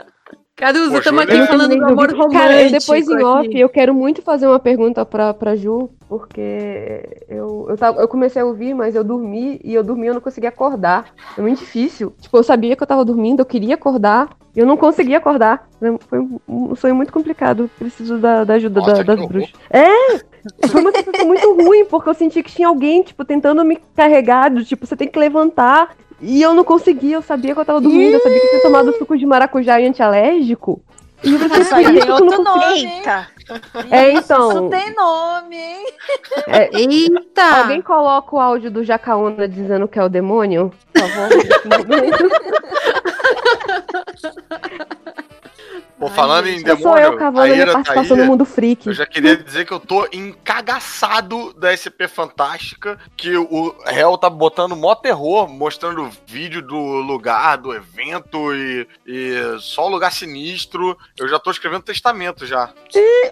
Caruso, 0.63 0.97
estamos 0.97 1.23
aqui 1.23 1.45
falando 1.45 1.77
do 1.77 1.85
amor 1.85 2.11
romântico. 2.13 2.31
Cara, 2.31 2.71
depois 2.71 3.09
em 3.09 3.15
aqui. 3.15 3.25
off, 3.25 3.59
eu 3.59 3.69
quero 3.69 3.93
muito 3.93 4.23
fazer 4.23 4.47
uma 4.47 4.61
pergunta 4.61 5.05
pra, 5.05 5.35
pra 5.35 5.57
Ju, 5.57 5.91
porque 6.09 7.03
eu, 7.29 7.67
eu, 7.69 7.77
tava, 7.77 8.01
eu 8.01 8.07
comecei 8.07 8.41
a 8.41 8.45
ouvir, 8.45 8.73
mas 8.73 8.95
eu 8.95 9.03
dormi, 9.03 9.61
e 9.65 9.75
eu 9.75 9.83
dormi 9.83 10.07
eu 10.07 10.15
não 10.15 10.21
conseguia 10.21 10.51
acordar. 10.51 11.07
É 11.37 11.41
muito 11.41 11.59
difícil. 11.59 12.15
Tipo, 12.21 12.37
eu 12.37 12.45
sabia 12.45 12.77
que 12.77 12.83
eu 12.85 12.87
tava 12.87 13.05
dormindo, 13.05 13.41
eu 13.41 13.45
queria 13.45 13.75
acordar, 13.75 14.29
e 14.55 14.61
eu 14.61 14.65
não 14.65 14.77
conseguia 14.77 15.19
acordar. 15.19 15.69
Foi 16.09 16.21
um, 16.49 16.77
sonho 16.77 16.95
muito 16.95 17.13
complicado. 17.13 17.69
Preciso 17.77 18.19
da, 18.19 18.45
da 18.45 18.55
ajuda 18.55 18.79
Nossa, 18.79 19.03
da- 19.03 19.17
das 19.17 19.27
bruxas. 19.27 19.53
É! 19.69 20.19
Foi 20.69 20.81
uma 20.81 20.93
sensação 20.93 21.27
muito 21.27 21.55
ruim, 21.55 21.85
porque 21.87 22.09
eu 22.09 22.15
senti 22.15 22.41
que 22.41 22.53
tinha 22.53 22.69
alguém, 22.69 23.03
tipo, 23.03 23.25
tentando 23.25 23.65
me 23.65 23.81
carregar, 23.97 24.49
do 24.49 24.65
tipo, 24.65 24.87
você 24.87 24.95
tem 24.95 25.09
que 25.09 25.19
levantar. 25.19 25.97
E 26.23 26.41
eu 26.41 26.55
não 26.55 26.63
conseguia, 26.63 27.17
eu 27.17 27.23
sabia 27.23 27.53
que 27.53 27.61
eu 27.61 27.65
tava 27.65 27.81
dormindo, 27.81 28.15
eu 28.15 28.21
sabia 28.23 28.39
que 28.39 28.47
eu 28.47 28.51
tinha 28.51 28.63
tomado 28.63 28.97
suco 28.97 29.19
de 29.19 29.27
maracujá 29.27 29.81
e 29.81 29.87
antialérgico. 29.87 30.81
E 31.25 31.35
eu 31.35 31.39
falei, 31.41 31.63
Isso 31.63 31.75
aí 31.75 31.85
"Por 31.85 31.93
tem 32.01 32.11
outro 32.11 32.27
consigo?" 32.27 32.45
nome, 32.45 32.65
hein? 32.85 32.97
Eita! 32.99 33.29
É, 33.91 34.13
então. 34.13 34.51
Isso 34.51 34.69
tem 34.71 34.95
nome, 34.95 35.57
hein? 35.57 35.87
Eita! 36.73 37.45
Alguém 37.63 37.83
coloca 37.83 38.37
o 38.37 38.41
áudio 38.41 38.71
do 38.71 38.85
Jacaúna 38.85 39.49
dizendo 39.49 39.87
que 39.89 39.99
é 39.99 40.05
o 40.05 40.09
demônio? 40.09 40.73
Por 40.93 41.03
favor, 41.03 41.29
nesse 41.29 41.69
momento. 41.69 42.29
Pô, 46.03 46.09
falando 46.09 46.49
em 46.49 46.59
Só 46.59 46.77
sou 46.77 46.99
eu 46.99 47.11
demônio, 47.11 47.13
a 47.13 47.17
cavando 47.17 47.55
minha 47.55 47.67
tá 47.67 47.73
participação 47.75 48.17
no 48.17 48.23
aí. 48.25 48.29
mundo 48.29 48.45
freak. 48.45 48.87
Eu 48.89 48.93
já 48.93 49.07
queria 49.07 49.37
dizer 49.37 49.65
que 49.65 49.73
eu 49.73 49.79
tô 49.79 50.05
encagaçado 50.13 51.53
da 51.55 51.71
SP 51.71 52.09
Fantástica, 52.09 52.99
que 53.17 53.37
o 53.37 53.73
réu 53.87 54.19
tá 54.19 54.29
botando 54.29 54.75
mó 54.75 54.97
terror, 54.97 55.49
mostrando 55.49 56.11
vídeo 56.27 56.61
do 56.61 56.77
lugar, 56.77 57.57
do 57.59 57.73
evento 57.73 58.53
e, 58.53 58.87
e 59.07 59.57
só 59.61 59.87
lugar 59.87 60.11
sinistro. 60.11 60.99
Eu 61.17 61.29
já 61.29 61.39
tô 61.39 61.53
escrevendo 61.53 61.83
testamento 61.83 62.45
já. 62.47 62.71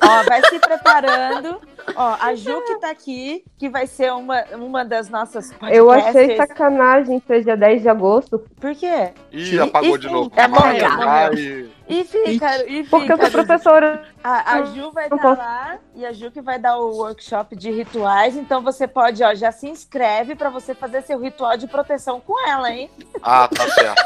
Ó, 0.02 0.22
vai 0.22 0.40
se 0.46 0.58
preparando. 0.60 1.60
Ó, 1.96 2.16
a 2.20 2.34
Ju 2.36 2.62
que 2.66 2.76
tá 2.76 2.90
aqui, 2.90 3.42
que 3.58 3.68
vai 3.68 3.88
ser 3.88 4.12
uma, 4.12 4.44
uma 4.52 4.84
das 4.84 5.08
nossas 5.08 5.52
Eu 5.70 5.90
achei 5.90 6.36
sacanagem 6.36 7.20
ser 7.26 7.42
dia 7.42 7.56
10 7.56 7.82
de 7.82 7.88
agosto, 7.88 8.38
Por 8.60 8.74
quê? 8.76 9.10
Ih, 9.32 9.58
apagou 9.58 9.98
de 9.98 10.06
Ih, 10.06 10.10
novo. 10.12 10.32
é 10.36 10.46
morreu, 10.46 10.96
vai. 10.98 11.70
E 11.90 12.04
fica, 12.04 12.64
e 12.66 12.84
fica. 12.84 12.88
porque 12.88 13.12
eu 13.12 13.18
sou 13.18 13.30
professora. 13.30 14.04
A, 14.22 14.54
a 14.54 14.62
Ju 14.66 14.92
vai 14.92 15.04
estar 15.04 15.18
posso. 15.18 15.40
lá 15.40 15.78
e 15.94 16.06
a 16.06 16.12
Ju 16.12 16.30
que 16.30 16.40
vai 16.40 16.58
dar 16.58 16.78
o 16.78 16.96
workshop 16.98 17.56
de 17.56 17.70
rituais. 17.70 18.36
Então 18.36 18.62
você 18.62 18.86
pode, 18.86 19.22
ó, 19.24 19.34
já 19.34 19.50
se 19.50 19.68
inscreve 19.68 20.34
pra 20.36 20.50
você 20.50 20.74
fazer 20.74 21.02
seu 21.02 21.18
ritual 21.18 21.56
de 21.56 21.66
proteção 21.66 22.20
com 22.20 22.34
ela, 22.48 22.70
hein? 22.70 22.88
Ah, 23.22 23.48
tá 23.48 23.68
certo. 23.70 24.02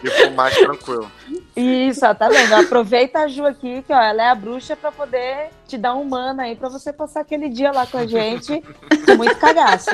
Fico 0.00 0.30
mais 0.36 0.56
tranquilo. 0.56 1.10
Isso, 1.56 2.06
ó, 2.06 2.14
tá 2.14 2.28
vendo? 2.28 2.54
Aproveita 2.54 3.18
a 3.20 3.28
Ju 3.28 3.44
aqui, 3.44 3.82
que 3.82 3.92
ó, 3.92 4.00
ela 4.00 4.22
é 4.22 4.28
a 4.28 4.34
bruxa 4.34 4.76
pra 4.76 4.92
poder 4.92 5.50
te 5.66 5.76
dar 5.76 5.94
um 5.96 6.04
mana 6.04 6.44
aí 6.44 6.54
pra 6.54 6.68
você 6.68 6.92
passar 6.92 7.20
aquele 7.22 7.48
dia 7.48 7.72
lá 7.72 7.84
com 7.86 7.98
a 7.98 8.06
gente 8.06 8.62
com 9.04 9.16
muito 9.16 9.36
cagaço. 9.36 9.90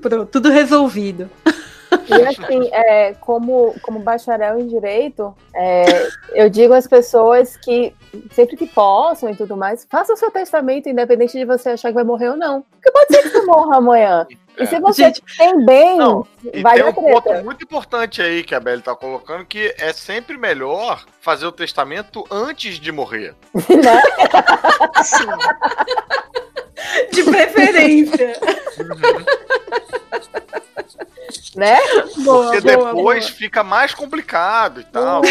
Pronto, 0.00 0.26
tudo 0.26 0.48
resolvido. 0.50 1.30
E 2.08 2.26
assim, 2.26 2.68
é, 2.72 3.14
como, 3.14 3.74
como 3.82 3.98
bacharel 4.00 4.58
em 4.58 4.66
direito, 4.66 5.34
é, 5.54 5.84
eu 6.32 6.48
digo 6.48 6.72
às 6.72 6.86
pessoas 6.86 7.56
que 7.56 7.94
sempre 8.32 8.56
que 8.56 8.66
possam 8.66 9.30
e 9.30 9.36
tudo 9.36 9.56
mais, 9.56 9.86
faça 9.88 10.12
o 10.12 10.16
seu 10.16 10.30
testamento, 10.30 10.88
independente 10.88 11.38
de 11.38 11.44
você 11.44 11.70
achar 11.70 11.88
que 11.88 11.94
vai 11.94 12.04
morrer 12.04 12.30
ou 12.30 12.36
não. 12.36 12.62
Porque 12.62 12.90
pode 12.90 13.14
ser 13.14 13.22
que 13.22 13.28
você 13.30 13.46
morra 13.46 13.76
amanhã. 13.76 14.26
E 14.58 14.66
se 14.66 14.78
você 14.78 15.04
Gente, 15.04 15.22
tem 15.38 15.64
bem, 15.64 15.96
Não, 15.96 16.26
E 16.52 16.60
vai 16.60 16.74
tem 16.74 16.84
dar 16.84 16.90
um 16.90 16.92
ponto 16.92 17.44
muito 17.44 17.64
importante 17.64 18.20
aí 18.20 18.42
que 18.42 18.54
a 18.54 18.60
Belle 18.60 18.82
tá 18.82 18.94
colocando, 18.94 19.44
que 19.44 19.74
é 19.78 19.92
sempre 19.92 20.36
melhor 20.36 21.04
fazer 21.20 21.46
o 21.46 21.52
testamento 21.52 22.24
antes 22.30 22.78
de 22.78 22.92
morrer. 22.92 23.34
né? 23.54 24.02
Sim. 25.02 25.26
De 27.12 27.22
preferência. 27.24 28.32
né? 31.56 31.78
boa, 32.24 32.50
Porque 32.52 32.60
boa, 32.60 32.92
depois 32.92 33.24
boa. 33.26 33.36
fica 33.36 33.62
mais 33.62 33.94
complicado 33.94 34.80
e 34.80 34.84
tal. 34.84 35.22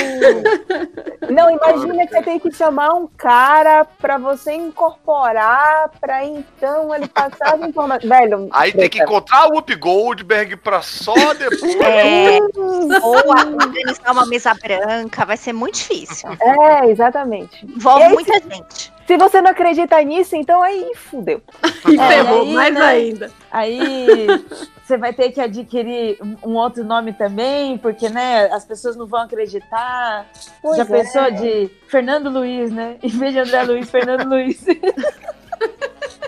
Não, 1.29 1.49
imagina 1.51 2.05
que 2.07 2.13
você 2.13 2.21
tem 2.23 2.39
que 2.39 2.51
chamar 2.51 2.93
um 2.93 3.07
cara 3.07 3.85
pra 3.99 4.17
você 4.17 4.53
incorporar, 4.53 5.91
pra 5.99 6.23
então 6.25 6.93
ele 6.93 7.07
passar 7.07 7.55
as 7.55 7.61
informações. 7.61 8.09
Velho, 8.09 8.49
Aí 8.51 8.71
tem 8.71 8.89
que 8.89 9.01
encontrar 9.01 9.47
o 9.47 9.53
Whoop 9.55 9.73
Goldberg 9.75 10.55
pra 10.57 10.81
só 10.81 11.13
depois. 11.33 11.75
É, 11.81 12.39
ou 13.03 13.15
organizar 13.61 14.11
uma 14.11 14.25
mesa 14.25 14.53
branca, 14.53 15.25
vai 15.25 15.37
ser 15.37 15.53
muito 15.53 15.75
difícil. 15.75 16.29
É, 16.41 16.89
exatamente. 16.89 17.65
Envolve 17.65 18.03
Esse- 18.05 18.13
muita 18.13 18.33
gente. 18.39 18.98
Se 19.09 19.17
você 19.17 19.41
não 19.41 19.49
acredita 19.49 19.99
nisso, 20.03 20.35
então 20.35 20.61
aí 20.61 20.91
fudeu. 20.93 21.41
E 21.89 21.95
É, 21.99 22.07
ferrou 22.09 22.41
aí, 22.41 22.53
mais 22.53 22.73
né? 22.75 22.81
ainda. 22.85 23.31
Aí 23.49 24.27
você 24.85 24.97
vai 24.97 25.11
ter 25.13 25.31
que 25.31 25.41
adquirir 25.41 26.19
um- 26.45 26.53
outro 26.55 26.83
nome 26.83 27.11
também, 27.13 27.75
porque 27.79 28.07
né, 28.07 28.45
as 28.51 28.63
pessoas 28.65 28.95
não 28.95 29.07
vão 29.07 29.21
acreditar. 29.21 30.27
Pois 30.61 30.77
Já 30.77 30.83
é. 30.83 30.85
pensou 30.85 31.31
de 31.31 31.71
Fernando 31.87 32.29
Luiz, 32.29 32.71
né? 32.71 32.97
Em 33.01 33.09
vez 33.09 33.33
de 33.33 33.39
André 33.39 33.63
Luiz, 33.63 33.89
Fernando 33.89 34.29
Luiz. 34.29 34.63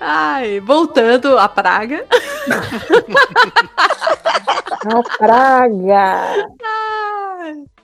Ai, 0.00 0.60
voltando 0.60 1.38
à 1.38 1.48
praga. 1.48 2.06
Não, 4.84 5.02
praga. 5.02 6.48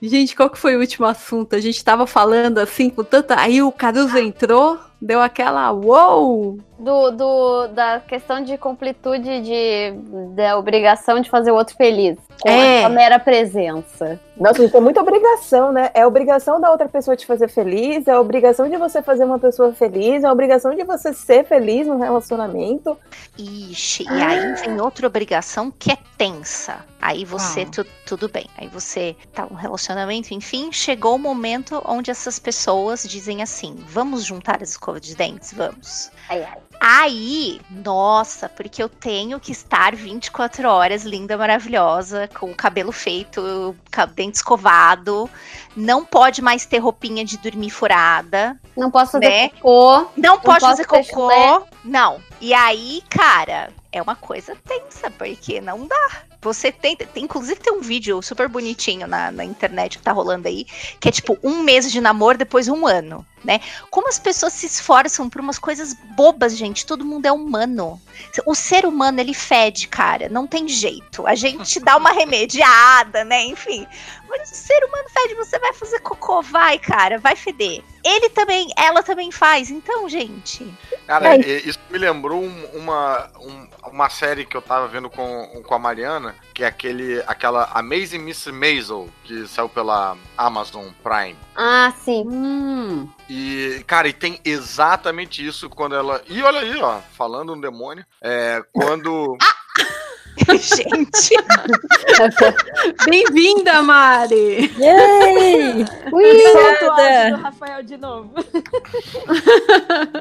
Gente, 0.01 0.35
qual 0.35 0.49
que 0.49 0.57
foi 0.57 0.75
o 0.75 0.79
último 0.79 1.05
assunto? 1.05 1.55
A 1.55 1.59
gente 1.59 1.83
tava 1.83 2.07
falando 2.07 2.57
assim 2.57 2.89
com 2.89 3.03
tanta. 3.03 3.39
Aí 3.39 3.61
o 3.61 3.71
Caruso 3.71 4.17
entrou, 4.17 4.79
deu 5.01 5.21
aquela 5.21 5.71
uou! 5.71 6.57
Do, 6.79 7.09
do- 7.11 7.67
da 7.69 7.99
questão 7.99 8.39
de 8.43 8.55
completude 8.55 9.41
de, 9.41 9.93
da 10.35 10.57
obrigação 10.59 11.19
de 11.19 11.27
fazer 11.27 11.49
o 11.51 11.55
outro 11.55 11.75
feliz. 11.75 12.17
Com 12.39 12.49
É. 12.49 12.83
a 12.83 12.89
mera 12.89 13.17
presença. 13.17 14.19
Nossa, 14.39 14.61
gente, 14.61 14.77
é 14.77 14.79
muita 14.79 15.01
obrigação, 15.01 15.71
né? 15.71 15.89
É 15.95 16.05
obrigação 16.05 16.61
da 16.61 16.69
outra 16.69 16.87
pessoa 16.87 17.17
te 17.17 17.25
fazer 17.25 17.47
feliz, 17.47 18.07
é 18.07 18.15
obrigação 18.19 18.69
de 18.69 18.77
você 18.77 19.01
fazer 19.01 19.23
uma 19.25 19.39
pessoa 19.39 19.73
feliz, 19.73 20.23
é 20.23 20.31
obrigação 20.31 20.75
de 20.75 20.83
você 20.83 21.11
ser 21.13 21.43
feliz 21.45 21.87
no 21.87 21.97
relacionamento. 21.97 22.95
Ixi, 23.35 24.03
e 24.03 24.21
aí 24.21 24.53
vem 24.53 24.79
outra 24.79 25.07
obrigação 25.07 25.73
que 25.79 25.91
é 25.91 25.97
tensa. 26.15 26.75
Aí 27.01 27.23
você, 27.25 27.65
tu- 27.65 27.85
tudo 28.05 28.27
bem. 28.27 28.47
Aí 28.57 28.67
você 28.67 29.15
tá 29.33 29.45
num 29.49 29.55
relacionamento, 29.55 30.33
enfim, 30.33 30.71
chegou 30.71 31.15
o 31.15 31.19
momento 31.19 31.81
onde 31.85 32.09
essas 32.11 32.39
pessoas 32.39 33.03
dizem 33.07 33.41
assim: 33.43 33.75
vamos 33.87 34.25
juntar 34.25 34.61
as 34.63 34.69
escovas 34.71 35.01
de 35.01 35.15
dentes? 35.15 35.53
Vamos. 35.53 36.11
Ai, 36.29 36.43
ai. 36.43 36.57
Aí, 36.79 37.59
nossa, 37.71 38.47
porque 38.47 38.81
eu 38.81 38.87
tenho 38.87 39.39
que 39.39 39.51
estar 39.51 39.95
24 39.95 40.69
horas 40.69 41.03
linda, 41.03 41.35
maravilhosa, 41.37 42.27
com 42.27 42.51
o 42.51 42.55
cabelo 42.55 42.91
feito, 42.91 43.75
dente 44.13 44.35
escovado. 44.37 45.29
Não 45.75 46.05
pode 46.05 46.41
mais 46.41 46.65
ter 46.65 46.77
roupinha 46.77 47.25
de 47.25 47.37
dormir 47.37 47.71
furada. 47.71 48.59
Não 48.75 48.91
posso 48.91 49.13
fazer 49.13 49.27
Né? 49.27 49.49
cocô. 49.49 50.07
Não, 50.15 50.39
pode 50.39 50.59
posso 50.59 50.83
fazer 50.83 50.85
cocô. 50.85 51.65
Não. 51.83 52.21
E 52.39 52.53
aí, 52.53 53.01
cara, 53.09 53.71
é 53.91 54.01
uma 54.01 54.15
coisa 54.15 54.55
tensa, 54.67 55.09
porque 55.09 55.59
não 55.59 55.87
dá. 55.87 56.21
Você 56.47 56.71
tem, 56.71 56.95
tem 56.95 57.23
inclusive 57.23 57.59
tem 57.59 57.73
um 57.73 57.81
vídeo 57.81 58.21
super 58.21 58.47
bonitinho 58.47 59.05
na, 59.05 59.31
na 59.31 59.43
internet 59.43 59.97
que 59.97 60.03
tá 60.03 60.11
rolando 60.11 60.47
aí, 60.47 60.65
que 60.99 61.09
é 61.09 61.11
tipo 61.11 61.37
um 61.43 61.61
mês 61.61 61.91
de 61.91 61.99
namoro, 61.99 62.37
depois 62.37 62.67
um 62.67 62.87
ano, 62.87 63.25
né? 63.43 63.59
Como 63.91 64.07
as 64.07 64.17
pessoas 64.17 64.53
se 64.53 64.65
esforçam 64.65 65.29
por 65.29 65.41
umas 65.41 65.59
coisas 65.59 65.93
bobas, 66.15 66.55
gente. 66.55 66.85
Todo 66.85 67.05
mundo 67.05 67.25
é 67.25 67.31
humano. 67.31 68.01
O 68.45 68.55
ser 68.55 68.85
humano, 68.85 69.19
ele 69.19 69.33
fede, 69.33 69.87
cara. 69.87 70.29
Não 70.29 70.47
tem 70.47 70.67
jeito. 70.67 71.27
A 71.27 71.35
gente 71.35 71.79
dá 71.79 71.97
uma 71.97 72.11
remediada, 72.11 73.23
né? 73.23 73.43
Enfim. 73.45 73.85
Mas 74.29 74.51
o 74.51 74.55
ser 74.55 74.83
humano 74.85 75.09
fede, 75.09 75.35
você 75.35 75.57
vai 75.59 75.73
fazer 75.73 75.99
cocô, 75.99 76.41
vai, 76.41 76.77
cara, 76.77 77.17
vai 77.17 77.35
feder. 77.35 77.83
ele 78.03 78.29
também, 78.29 78.69
ela 78.77 79.03
também 79.03 79.31
faz. 79.31 79.69
Então, 79.69 80.07
gente. 80.07 80.65
Cara, 81.05 81.35
é. 81.35 81.39
isso 81.39 81.79
me 81.89 81.97
lembrou 81.97 82.43
uma, 82.73 83.29
um, 83.39 83.67
uma 83.91 84.09
série 84.09 84.45
que 84.45 84.55
eu 84.55 84.61
tava 84.61 84.87
vendo 84.87 85.09
com, 85.09 85.61
com 85.65 85.73
a 85.73 85.79
Mariana, 85.79 86.35
que 86.53 86.63
é 86.63 86.67
aquele, 86.67 87.21
aquela 87.27 87.69
Amazing 87.73 88.19
Miss 88.19 88.45
Maisel, 88.47 89.09
que 89.23 89.47
saiu 89.47 89.69
pela 89.69 90.17
Amazon 90.37 90.87
Prime. 91.03 91.37
Ah, 91.55 91.93
sim. 92.03 92.23
Hum. 92.27 93.09
E, 93.29 93.83
cara, 93.87 94.07
e 94.07 94.13
tem 94.13 94.39
exatamente 94.43 95.45
isso 95.45 95.69
quando 95.69 95.95
ela. 95.95 96.21
E 96.27 96.41
olha 96.41 96.59
aí, 96.59 96.77
ó, 96.77 96.99
falando 97.13 97.53
um 97.53 97.59
demônio. 97.59 98.05
É, 98.21 98.63
quando. 98.73 99.37
ah! 99.41 100.06
Gente. 100.59 101.35
Bem-vinda, 103.09 103.81
Mari. 103.81 104.71
Yay! 104.77 105.85
Ui, 106.11 107.31
do 107.31 107.37
Rafael 107.37 107.83
de 107.83 107.97
novo. 107.97 108.33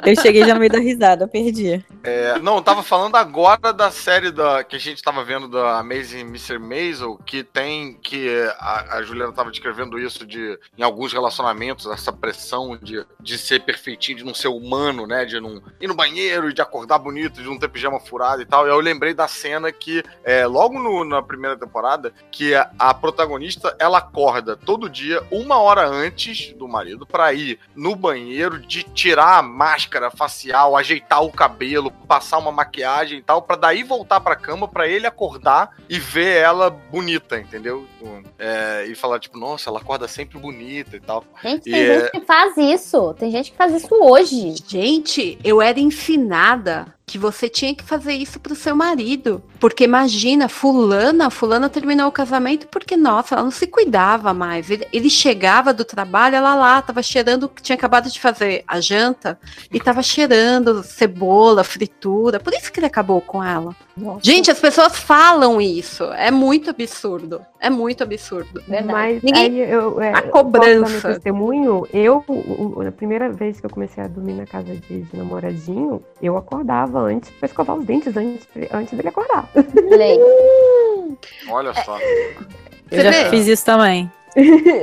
Eu 0.05 0.17
cheguei 0.21 0.45
já 0.45 0.55
no 0.55 0.61
meio 0.61 0.73
da 0.73 0.79
risada, 0.79 1.29
perdi. 1.29 1.85
É, 2.03 2.39
não, 2.39 2.57
eu 2.57 2.63
tava 2.63 2.83
falando 2.83 3.17
agora 3.17 3.73
da 3.73 3.91
série 3.91 4.31
da, 4.31 4.65
que 4.65 4.77
a 4.77 4.79
gente 4.79 5.03
tava 5.03 5.23
vendo 5.23 5.49
da 5.49 5.79
Amazing 5.79 6.21
Mr. 6.21 6.59
Maisel, 6.59 7.19
que 7.27 7.43
tem 7.43 7.95
que 7.95 8.29
a, 8.59 8.97
a 8.97 9.03
Juliana 9.03 9.33
tava 9.33 9.51
descrevendo 9.51 9.99
isso 9.99 10.27
de 10.27 10.59
em 10.79 10.83
alguns 10.83 11.13
relacionamentos, 11.13 11.87
essa 11.87 12.13
pressão 12.13 12.77
de, 12.77 13.05
de 13.21 13.39
ser 13.39 13.61
perfeitinho, 13.61 14.19
de 14.19 14.25
não 14.25 14.35
ser 14.35 14.49
humano, 14.49 15.07
né? 15.07 15.25
De 15.25 15.41
não 15.41 15.63
ir 15.81 15.89
no 15.89 15.95
banheiro, 15.95 16.53
de 16.53 16.63
acordar 16.63 16.99
bonito, 16.99 17.43
de 17.43 17.47
não 17.47 17.59
ter 17.59 17.69
pijama 17.69 18.01
furado 18.01 18.43
e 18.43 18.47
tal. 18.47 18.67
E 18.67 18.71
eu 18.71 18.81
lembrei 18.81 19.13
da 19.13 19.29
cena 19.29 19.71
que 19.71 20.03
é, 20.25 20.47
logo 20.47 20.79
no, 20.79 21.05
na 21.05 21.23
primeira 21.23 21.57
temporada, 21.57 22.13
que 22.31 22.55
a, 22.55 22.71
a, 22.79 22.95
protagonista 22.95 23.77
ela 23.79 23.99
acorda 23.99 24.57
todo 24.57 24.91
dia, 24.91 25.23
uma 25.31 25.59
hora 25.59 25.87
antes 25.87 26.53
do 26.55 26.67
marido, 26.67 27.07
para 27.07 27.33
ir 27.33 27.59
no 27.75 27.95
banheiro, 27.95 28.59
de 28.59 28.83
tirar 28.83 29.39
a 29.39 29.43
máscara 29.43 30.11
facial, 30.11 30.77
ajeitar 30.77 31.23
o 31.23 31.33
cabelo, 31.33 31.91
passar 31.91 32.39
uma 32.39 32.53
maquiagem 32.53 33.19
e 33.19 33.23
tal, 33.23 33.43
para 33.43 33.57
daí 33.57 33.83
voltar 33.83 34.21
pra 34.21 34.37
cama 34.37 34.67
para 34.67 34.89
ele 34.89 35.07
acordar 35.07 35.77
e 35.89 35.99
ver 35.99 36.39
ela 36.39 36.71
bonita, 36.71 37.39
entendeu? 37.39 37.87
É, 38.39 38.87
e 38.89 38.95
falar, 38.95 39.19
tipo, 39.19 39.39
nossa, 39.39 39.71
ela 39.71 39.79
acorda 39.79 40.07
sempre 40.07 40.39
bonita 40.39 40.97
e 40.97 41.01
tal. 41.01 41.25
Gente, 41.43 41.69
e 41.69 41.73
tem 41.73 41.75
é... 41.75 42.01
gente 42.01 42.11
que 42.13 42.21
faz 42.21 42.57
isso. 42.57 43.15
Tem 43.15 43.31
gente 43.31 43.51
que 43.51 43.57
faz 43.57 43.73
isso 43.75 43.95
hoje. 43.95 44.55
Gente, 44.67 45.39
eu 45.43 45.61
era 45.63 45.79
ensinada 45.79 46.95
que 47.09 47.19
você 47.19 47.49
tinha 47.49 47.73
que 47.73 47.85
fazer 47.85 48.15
isso 48.15 48.41
pro 48.41 48.57
seu 48.57 48.75
marido. 48.75 49.41
Porque 49.61 49.85
imagina, 49.85 50.49
fulana, 50.49 51.31
fulana 51.31 51.69
terminou 51.69 52.09
o 52.09 52.13
casamento 52.13 52.67
porque, 52.67 52.97
nossa, 52.97 53.37
ela 53.37 53.45
não 53.45 53.51
se 53.53 53.69
cuidava 53.69 54.35
mais. 54.35 54.69
Ele, 54.69 54.89
ele 54.93 55.09
chegava 55.09 55.73
do 55.73 55.85
trabalho, 55.85 56.35
ela 56.35 56.57
lá, 56.57 56.83
tava 56.83 57.01
cheirando, 57.05 57.49
tinha 57.63 57.77
acabado 57.77 58.11
de 58.11 58.19
fazer 58.19 58.65
a 58.67 58.81
janta, 58.81 59.39
e 59.73 59.79
tava 59.79 60.03
cheirando 60.03 60.83
cebola, 60.83 61.63
fritura. 61.63 62.41
Por 62.41 62.53
isso 62.53 62.73
que 62.73 62.81
ele 62.81 62.87
acabou 62.87 63.21
com 63.21 63.43
ela. 63.43 63.75
Nossa. 63.97 64.21
Gente, 64.23 64.51
as 64.51 64.61
pessoas 64.61 64.99
falam 64.99 65.61
isso. 65.61 66.05
É 66.13 66.31
muito 66.31 66.69
absurdo. 66.71 67.41
É 67.59 67.71
muito 67.71 68.03
absurdo. 68.03 68.63
Verdade. 68.69 68.93
Mas 68.93 69.23
Ninguém... 69.23 69.45
aí 69.45 69.71
eu, 69.71 70.01
é, 70.01 70.13
a 70.13 70.23
cobrança. 70.23 71.15
testemunho, 71.15 71.87
eu, 71.93 72.23
na 72.77 72.93
primeira 72.93 73.31
vez 73.31 73.59
que 73.59 73.65
eu 73.65 73.71
comecei 73.71 74.03
a 74.05 74.07
dormir 74.07 74.35
na 74.35 74.47
casa 74.47 74.77
de, 74.77 75.03
de 75.03 75.17
namoradinho, 75.17 76.03
eu 76.21 76.37
acordava 76.37 77.01
antes 77.01 77.31
pra 77.31 77.47
escovar 77.47 77.77
os 77.77 77.87
dentes 77.87 78.15
antes, 78.17 78.47
antes 78.71 78.93
dele 78.93 79.09
acordar. 79.09 79.49
Olha 81.49 81.73
só. 81.83 81.99
Eu 82.91 83.03
já 83.03 83.11
vê? 83.11 83.31
fiz 83.31 83.47
isso 83.47 83.65
também. 83.65 84.11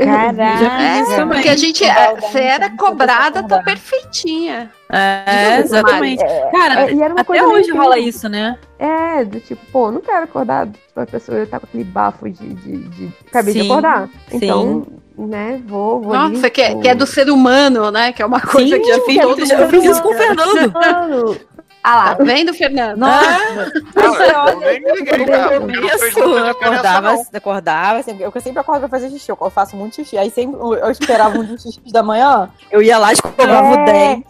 Caraca. 0.03 1.13
É, 1.13 1.25
porque 1.25 1.49
a 1.49 1.55
gente 1.55 1.83
você 2.19 2.39
era 2.39 2.71
cobrada, 2.71 3.43
tá 3.43 3.61
perfeitinha. 3.61 4.71
É, 4.91 5.59
exatamente. 5.59 6.23
É, 6.23 6.49
Cara, 6.51 6.91
é, 6.91 7.11
até 7.15 7.45
hoje 7.45 7.71
rola 7.71 7.99
isso, 7.99 8.27
né? 8.27 8.57
É, 8.79 9.23
do 9.23 9.39
tipo, 9.39 9.61
pô, 9.71 9.91
não 9.91 10.01
quero 10.01 10.23
acordar, 10.23 10.67
tipo, 10.67 10.99
a 10.99 11.05
pessoa 11.05 11.45
tá 11.45 11.59
com 11.59 11.67
aquele 11.67 11.83
bafo 11.83 12.29
de, 12.29 12.53
de, 12.53 12.77
de... 12.89 13.13
acabei 13.27 13.53
sim, 13.53 13.61
de 13.61 13.65
acordar. 13.65 14.09
Então, 14.31 14.85
sim. 15.17 15.25
né, 15.25 15.61
vou, 15.65 16.01
vou 16.01 16.13
Nossa, 16.13 16.49
que, 16.49 16.61
é, 16.61 16.75
que 16.75 16.87
é 16.87 16.95
do 16.95 17.05
ser 17.05 17.29
humano, 17.29 17.91
né? 17.91 18.11
Que 18.11 18.21
é 18.21 18.25
uma 18.25 18.41
coisa 18.41 18.75
sim, 18.75 18.81
que 18.81 18.87
já 18.87 19.01
fiz, 19.01 19.49
eu, 19.51 19.69
fiz 19.69 19.83
isso 19.83 20.01
com 20.01 20.09
o 20.09 20.17
Fernando. 20.17 21.39
Ah 21.83 21.95
lá, 21.95 22.15
tá 22.15 22.23
vendo, 22.23 22.53
Fernando? 22.53 22.97
Nossa, 22.97 23.73
ah, 23.95 24.51
eu 24.51 24.59
nem 24.61 24.81
me 24.81 24.91
liguei, 24.93 25.25
cara. 25.25 25.55
Eu 25.55 26.47
acordava, 26.47 27.21
acordava, 27.33 28.03
eu 28.07 28.41
sempre 28.41 28.59
acordo 28.59 28.79
pra 28.81 28.89
fazer 28.89 29.09
xixi, 29.09 29.29
eu 29.29 29.49
faço 29.49 29.75
muito 29.75 29.95
xixi. 29.95 30.17
Aí 30.17 30.31
sempre 30.31 30.57
eu 30.61 30.89
esperava 30.89 31.37
um 31.37 31.57
xixi 31.57 31.81
da 31.91 32.01
manhã, 32.01 32.49
eu 32.71 32.81
ia 32.81 32.97
lá, 32.97 33.11
escovava 33.11 33.67
é. 33.67 33.73
o 33.73 33.85
dente. 33.85 34.27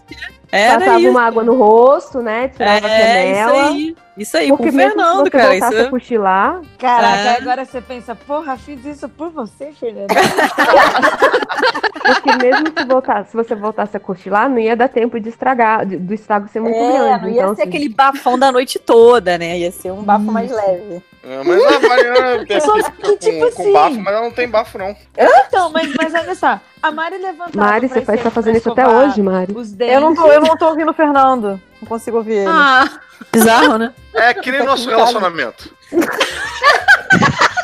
Era 0.55 0.79
Passava 0.79 0.99
isso. 0.99 1.09
uma 1.09 1.21
água 1.23 1.43
no 1.43 1.55
rosto, 1.55 2.21
né? 2.21 2.47
Tirava 2.49 2.87
é, 2.87 3.33
a 3.33 3.41
canela. 3.41 3.53
Isso 3.53 3.65
aí. 3.65 3.95
Isso 4.15 4.37
aí, 4.37 4.47
Porque 4.49 4.63
com 4.65 4.69
o 4.69 4.71
Fernando, 4.73 5.31
cara. 5.31 5.55
Isso... 5.55 5.65
a 5.65 5.89
cochilar. 5.89 6.61
Caraca, 6.77 7.17
é. 7.17 7.37
agora 7.37 7.65
você 7.65 7.81
pensa, 7.81 8.13
porra, 8.13 8.55
fiz 8.55 8.85
isso 8.85 9.09
por 9.09 9.31
você, 9.31 9.71
Fernando. 9.71 10.09
Porque 12.05 12.35
mesmo 12.35 12.67
se, 12.77 12.85
voltar, 12.85 13.25
se 13.25 13.35
você 13.35 13.55
voltasse 13.55 13.97
a 13.97 13.99
cochilar, 13.99 14.47
não 14.47 14.59
ia 14.59 14.75
dar 14.75 14.89
tempo 14.89 15.19
de 15.19 15.29
estragar, 15.29 15.87
de, 15.87 15.97
do 15.97 16.13
estrago 16.13 16.47
ser 16.47 16.59
muito 16.59 16.77
é, 16.77 16.99
grande. 16.99 17.23
Não 17.23 17.29
ia 17.29 17.41
então, 17.41 17.55
ser 17.55 17.61
assim... 17.61 17.69
aquele 17.69 17.89
bafão 17.89 18.37
da 18.37 18.51
noite 18.51 18.77
toda, 18.77 19.39
né? 19.39 19.57
Ia 19.57 19.71
ser 19.71 19.91
um 19.91 20.03
bafo 20.03 20.25
mais 20.25 20.51
leve. 20.51 21.01
É, 21.25 21.41
mas 21.43 21.63
a 21.63 21.79
Mariana 21.87 22.43
tem 22.47 22.59
Só 22.59 22.73
que, 22.73 23.17
tipo 23.17 23.39
com, 23.39 23.45
assim... 23.45 23.63
com 23.63 23.73
bafo, 23.73 23.95
mas 23.95 24.13
ela 24.13 24.23
não 24.23 24.31
tem 24.31 24.47
bafo, 24.47 24.77
não. 24.77 24.95
Então, 25.17 25.71
mas, 25.71 25.93
mas 25.95 26.13
olha 26.13 26.35
só, 26.35 26.59
a 26.81 26.91
Mari 26.91 27.17
levantou. 27.17 27.61
Mari, 27.61 27.87
você 27.87 28.01
faz, 28.01 28.21
tá 28.21 28.29
fazendo 28.29 28.57
isso 28.57 28.71
até 28.71 28.85
hoje, 28.85 29.21
Mari. 29.21 29.55
Eu 29.79 30.01
não, 30.01 30.13
tô, 30.13 30.27
eu 30.27 30.41
não 30.41 30.57
tô 30.57 30.67
ouvindo 30.67 30.91
o 30.91 30.93
Fernando. 30.93 31.61
Não 31.81 31.87
consigo 31.87 32.17
ouvir 32.17 32.33
ele. 32.33 32.49
Ah. 32.49 32.89
Bizarro, 33.31 33.77
né? 33.77 33.93
É 34.13 34.33
que 34.33 34.51
nem 34.51 34.63
nosso 34.63 34.89
relacionamento. 34.89 35.73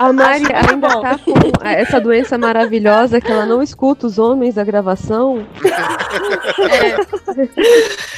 A 0.00 0.12
Mari 0.12 0.44
ainda 0.52 0.88
tá 1.00 1.18
com 1.18 1.32
essa 1.66 2.00
doença 2.00 2.36
maravilhosa 2.36 3.20
que 3.20 3.30
ela 3.30 3.46
não 3.46 3.62
escuta 3.62 4.06
os 4.06 4.18
homens 4.18 4.54
da 4.54 4.64
gravação. 4.64 5.46
É. 6.70 6.96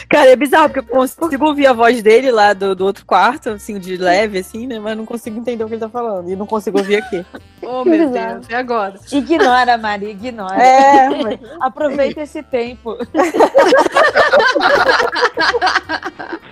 Cara, 0.09 0.31
é 0.31 0.37
bizarro, 0.37 0.69
porque 0.71 0.81
eu 0.81 0.97
consigo 0.97 1.45
ouvir 1.45 1.67
a 1.67 1.73
voz 1.73 2.03
dele 2.03 2.31
lá 2.31 2.53
do, 2.53 2.75
do 2.75 2.85
outro 2.85 3.05
quarto, 3.05 3.51
assim, 3.51 3.79
de 3.79 3.97
leve, 3.97 4.39
assim, 4.39 4.67
né? 4.67 4.79
Mas 4.79 4.97
não 4.97 5.05
consigo 5.05 5.39
entender 5.39 5.65
o 5.65 5.67
que 5.67 5.75
ele 5.75 5.81
tá 5.81 5.89
falando. 5.89 6.31
E 6.31 6.37
não 6.37 6.47
consigo 6.47 6.79
ouvir 6.79 6.97
aqui. 6.97 7.25
oh, 7.63 7.85
meu 7.85 8.11
Deus, 8.11 8.49
e 8.49 8.55
agora? 8.55 8.95
Ignora, 9.11 9.77
Mari, 9.77 10.11
ignora. 10.11 10.63
É, 10.63 11.09
aproveita 11.61 12.23
esse 12.23 12.43
tempo. 12.43 12.97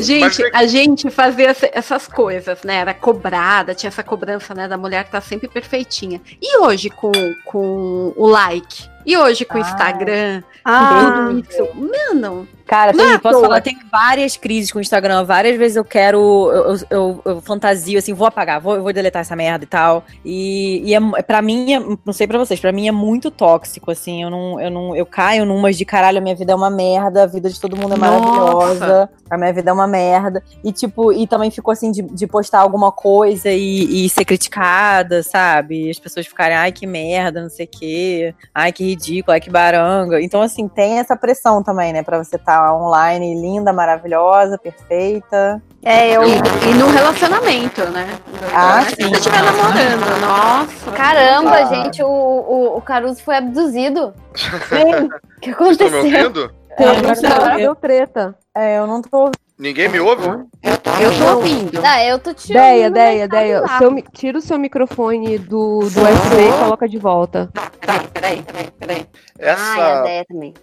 gente, 0.00 0.42
a 0.52 0.66
gente 0.66 1.10
fazia 1.10 1.54
essas 1.72 2.08
coisas, 2.08 2.62
né? 2.62 2.76
Era 2.76 2.94
cobrada, 2.94 3.74
tinha 3.74 3.88
essa 3.88 4.02
cobrança, 4.02 4.54
né, 4.54 4.68
da 4.68 4.76
mulher 4.76 5.04
que 5.04 5.10
tá 5.10 5.20
sempre 5.20 5.48
perfeitinha. 5.48 6.20
E 6.40 6.58
hoje 6.58 6.90
com, 6.90 7.12
com 7.44 8.12
o 8.16 8.26
like? 8.26 8.90
E 9.04 9.16
hoje 9.16 9.44
com 9.44 9.58
o 9.58 9.62
ah. 9.62 9.68
Instagram, 9.68 10.42
ah, 10.64 11.26
tudo 11.28 11.40
isso. 11.40 11.68
Mano, 11.74 12.48
Cara, 12.72 12.94
tem, 12.94 13.18
posso 13.18 13.38
falar, 13.38 13.60
tem 13.60 13.78
várias 13.90 14.34
crises 14.34 14.72
com 14.72 14.78
o 14.78 14.80
Instagram. 14.80 15.24
Várias 15.24 15.58
vezes 15.58 15.76
eu 15.76 15.84
quero, 15.84 16.18
eu, 16.18 16.76
eu, 16.88 17.22
eu 17.22 17.40
fantasio 17.42 17.98
assim, 17.98 18.14
vou 18.14 18.26
apagar, 18.26 18.62
vou, 18.62 18.80
vou 18.80 18.94
deletar 18.94 19.20
essa 19.20 19.36
merda 19.36 19.64
e 19.64 19.66
tal. 19.66 20.04
E, 20.24 20.80
e 20.82 20.94
é, 20.94 21.22
pra 21.22 21.42
mim, 21.42 21.74
é, 21.74 21.80
não 22.02 22.14
sei 22.14 22.26
pra 22.26 22.38
vocês, 22.38 22.58
pra 22.58 22.72
mim 22.72 22.88
é 22.88 22.92
muito 22.92 23.30
tóxico, 23.30 23.90
assim. 23.90 24.22
Eu 24.22 24.30
não, 24.30 24.58
eu 24.58 24.70
não, 24.70 24.96
eu 24.96 25.04
caio 25.04 25.44
numas 25.44 25.76
de 25.76 25.84
caralho, 25.84 26.16
a 26.16 26.20
minha 26.22 26.34
vida 26.34 26.52
é 26.52 26.54
uma 26.54 26.70
merda, 26.70 27.24
a 27.24 27.26
vida 27.26 27.50
de 27.50 27.60
todo 27.60 27.76
mundo 27.76 27.92
é 27.92 27.98
maravilhosa, 27.98 28.86
Nossa. 28.86 29.10
a 29.28 29.36
minha 29.36 29.52
vida 29.52 29.70
é 29.70 29.74
uma 29.74 29.86
merda. 29.86 30.42
E 30.64 30.72
tipo, 30.72 31.12
e 31.12 31.26
também 31.26 31.50
ficou 31.50 31.72
assim 31.72 31.92
de, 31.92 32.00
de 32.00 32.26
postar 32.26 32.60
alguma 32.60 32.90
coisa 32.90 33.50
e, 33.50 34.06
e 34.06 34.08
ser 34.08 34.24
criticada, 34.24 35.22
sabe? 35.22 35.88
E 35.88 35.90
as 35.90 35.98
pessoas 35.98 36.26
ficarem, 36.26 36.56
ai 36.56 36.72
que 36.72 36.86
merda, 36.86 37.42
não 37.42 37.50
sei 37.50 37.66
o 37.66 37.68
quê, 37.68 38.34
ai 38.54 38.72
que 38.72 38.91
ridículo, 38.92 39.32
ai 39.32 39.40
que 39.40 39.50
baranga. 39.50 40.20
Então, 40.20 40.42
assim, 40.42 40.68
tem 40.68 40.98
essa 40.98 41.16
pressão 41.16 41.62
também, 41.62 41.92
né, 41.92 42.02
pra 42.02 42.22
você 42.22 42.36
estar 42.36 42.60
tá 42.60 42.74
online 42.74 43.34
linda, 43.34 43.72
maravilhosa, 43.72 44.58
perfeita. 44.58 45.62
É, 45.84 46.10
eu. 46.10 46.22
E, 46.24 46.34
e 46.70 46.74
no 46.74 46.88
relacionamento, 46.88 47.84
né? 47.90 48.06
Ah, 48.54 48.82
sim. 48.82 48.94
Se 48.94 49.02
você 49.02 49.16
estiver 49.16 49.42
namorando, 49.42 50.20
nossa. 50.20 50.92
Caramba, 50.92 51.56
ah. 51.56 51.64
gente, 51.64 52.02
o, 52.02 52.08
o, 52.08 52.76
o 52.76 52.80
Caruso 52.80 53.22
foi 53.22 53.36
abduzido. 53.36 54.14
Sim. 54.34 55.08
O 55.42 55.44
que 55.44 55.50
aconteceu? 55.50 55.86
Estão 55.88 56.02
me 56.02 56.22
ouvindo? 56.24 56.54
É, 56.78 57.56
deu 57.56 57.74
treta. 57.74 58.32
É, 58.54 58.78
eu 58.78 58.86
não 58.86 59.02
tô 59.02 59.32
Ninguém 59.58 59.88
me 59.88 60.00
ouve? 60.00 60.24
Eu 60.62 61.18
tô 61.18 61.36
ouvindo. 61.36 61.80
Ah, 61.84 62.04
eu 62.04 62.18
tô 62.18 62.32
tirando. 62.34 62.62
Deia, 62.62 62.90
Deia, 62.90 63.28
Deia. 63.28 63.62
Seu, 63.78 64.02
tira 64.12 64.38
o 64.38 64.40
seu 64.40 64.58
microfone 64.58 65.38
do, 65.38 65.80
do 65.80 65.86
USB 65.86 66.48
e 66.48 66.62
coloca 66.64 66.88
de 66.88 66.98
volta. 66.98 67.50
Peraí, 67.80 68.42
peraí, 68.42 68.70
peraí. 68.78 69.06
Essa, 69.42 69.62
Ah, 70.02 70.02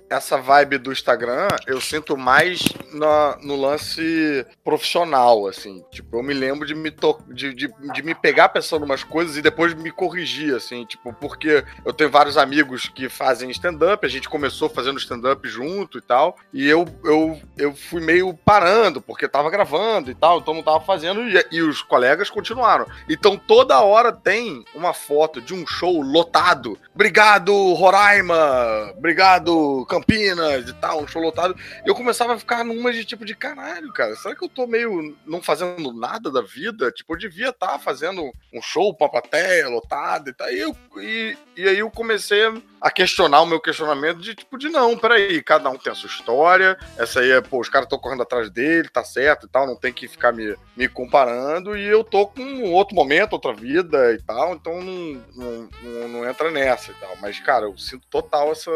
essa 0.10 0.38
vibe 0.38 0.78
do 0.78 0.92
Instagram 0.92 1.48
eu 1.68 1.82
sinto 1.82 2.16
mais 2.18 2.62
na- 2.94 3.38
no 3.44 3.56
lance 3.56 4.46
profissional, 4.64 5.48
assim. 5.48 5.84
Tipo, 5.92 6.18
eu 6.18 6.24
me 6.24 6.34
lembro 6.34 6.66
de 6.66 6.74
me, 6.74 6.90
to 6.92 7.18
de, 7.28 7.54
de, 7.54 7.68
de 7.94 8.02
me 8.04 8.16
pegar 8.16 8.50
pensando 8.50 8.86
umas 8.86 9.04
coisas 9.04 9.36
e 9.38 9.42
depois 9.42 9.74
me 9.74 9.92
corrigir, 9.92 10.56
assim. 10.56 10.86
Tipo, 10.86 11.12
porque 11.14 11.64
eu 11.86 11.92
tenho 11.94 12.10
vários 12.10 12.38
amigos 12.38 12.88
que 12.88 13.10
fazem 13.10 13.50
stand-up, 13.52 14.06
a 14.06 14.10
gente 14.10 14.30
começou 14.30 14.70
fazendo 14.70 14.98
stand-up 15.00 15.48
junto 15.48 15.98
e 15.98 16.02
tal. 16.02 16.38
E 16.54 16.68
eu, 16.68 16.86
eu, 17.04 17.40
eu 17.58 17.76
fui 17.76 18.02
meio 18.02 18.34
parando, 18.34 19.02
porque 19.02 19.28
tava 19.28 19.50
gravando 19.50 20.10
e 20.10 20.16
tal, 20.16 20.40
então 20.40 20.54
não 20.54 20.64
tava 20.64 20.80
fazendo. 20.82 21.22
E, 21.28 21.46
e 21.52 21.62
os 21.62 21.82
colegas 21.82 22.30
continuaram. 22.30 22.86
Então 23.10 23.38
toda 23.38 23.82
hora 23.82 24.12
tem 24.14 24.64
uma 24.74 24.94
foto 24.94 25.42
de 25.42 25.54
um 25.54 25.68
show 25.68 26.02
lotado. 26.02 26.78
Obrigado, 26.96 27.74
Roraima! 27.74 28.69
Obrigado, 28.98 29.86
Campinas 29.88 30.70
e 30.70 30.74
tal, 30.74 31.02
um 31.02 31.08
show 31.08 31.22
lotado. 31.22 31.56
Eu 31.86 31.94
começava 31.96 32.34
a 32.34 32.40
ficar 32.40 32.64
numa 32.64 32.92
de 32.92 33.04
tipo 33.04 33.26
de 33.26 33.36
caralho, 33.36 33.92
cara. 33.92 34.16
Será 34.16 34.36
que 34.36 34.44
eu 34.44 34.50
tô 34.50 34.66
meio 34.68 35.16
não 35.26 35.42
fazendo 35.42 35.92
nada 35.94 36.32
da 36.32 36.42
vida? 36.42 36.92
Tipo, 36.92 37.14
eu 37.14 37.18
devia 37.18 37.50
estar 37.50 37.80
fazendo 37.80 38.32
um 38.54 38.62
show 38.62 38.94
pra 38.94 39.10
plateia 39.10 39.68
lotada 39.68 40.30
e 40.30 40.34
tal. 40.34 40.50
E, 40.52 40.60
eu, 40.60 40.76
e, 40.98 41.38
e 41.58 41.68
aí 41.68 41.80
eu 41.80 41.92
comecei 41.92 42.42
a 42.79 42.79
questionar 42.92 43.42
o 43.42 43.46
meu 43.46 43.60
questionamento 43.60 44.20
de 44.20 44.36
tipo, 44.36 44.58
de 44.58 44.70
não, 44.70 44.98
peraí, 44.98 45.42
cada 45.42 45.70
um 45.70 45.78
tem 45.78 45.92
a 45.92 45.96
sua 45.96 46.08
história. 46.08 46.78
Essa 46.98 47.22
aí 47.22 47.32
é, 47.32 47.42
pô, 47.42 47.60
os 47.60 47.70
caras 47.70 47.86
estão 47.86 48.00
correndo 48.00 48.24
atrás 48.24 48.50
dele, 48.50 48.90
tá 48.90 49.04
certo 49.04 49.46
e 49.46 49.50
tal, 49.50 49.66
não 49.66 49.76
tem 49.76 49.92
que 49.92 50.08
ficar 50.08 50.32
me, 50.32 50.56
me 50.78 50.88
comparando. 50.88 51.76
E 51.76 51.86
eu 51.86 52.04
tô 52.04 52.28
com 52.28 52.42
um 52.42 52.72
outro 52.72 52.96
momento, 52.96 53.34
outra 53.34 53.54
vida 53.54 54.14
e 54.14 54.22
tal, 54.22 54.54
então 54.54 54.82
não, 54.82 55.24
não, 55.36 55.70
não, 55.82 56.08
não 56.08 56.30
entra 56.30 56.52
nessa 56.52 56.92
e 56.92 56.96
tal. 56.96 57.16
Mas, 57.22 57.40
cara, 57.40 57.66
eu 57.66 57.78
sinto 57.78 58.08
total 58.10 58.52
essa, 58.52 58.72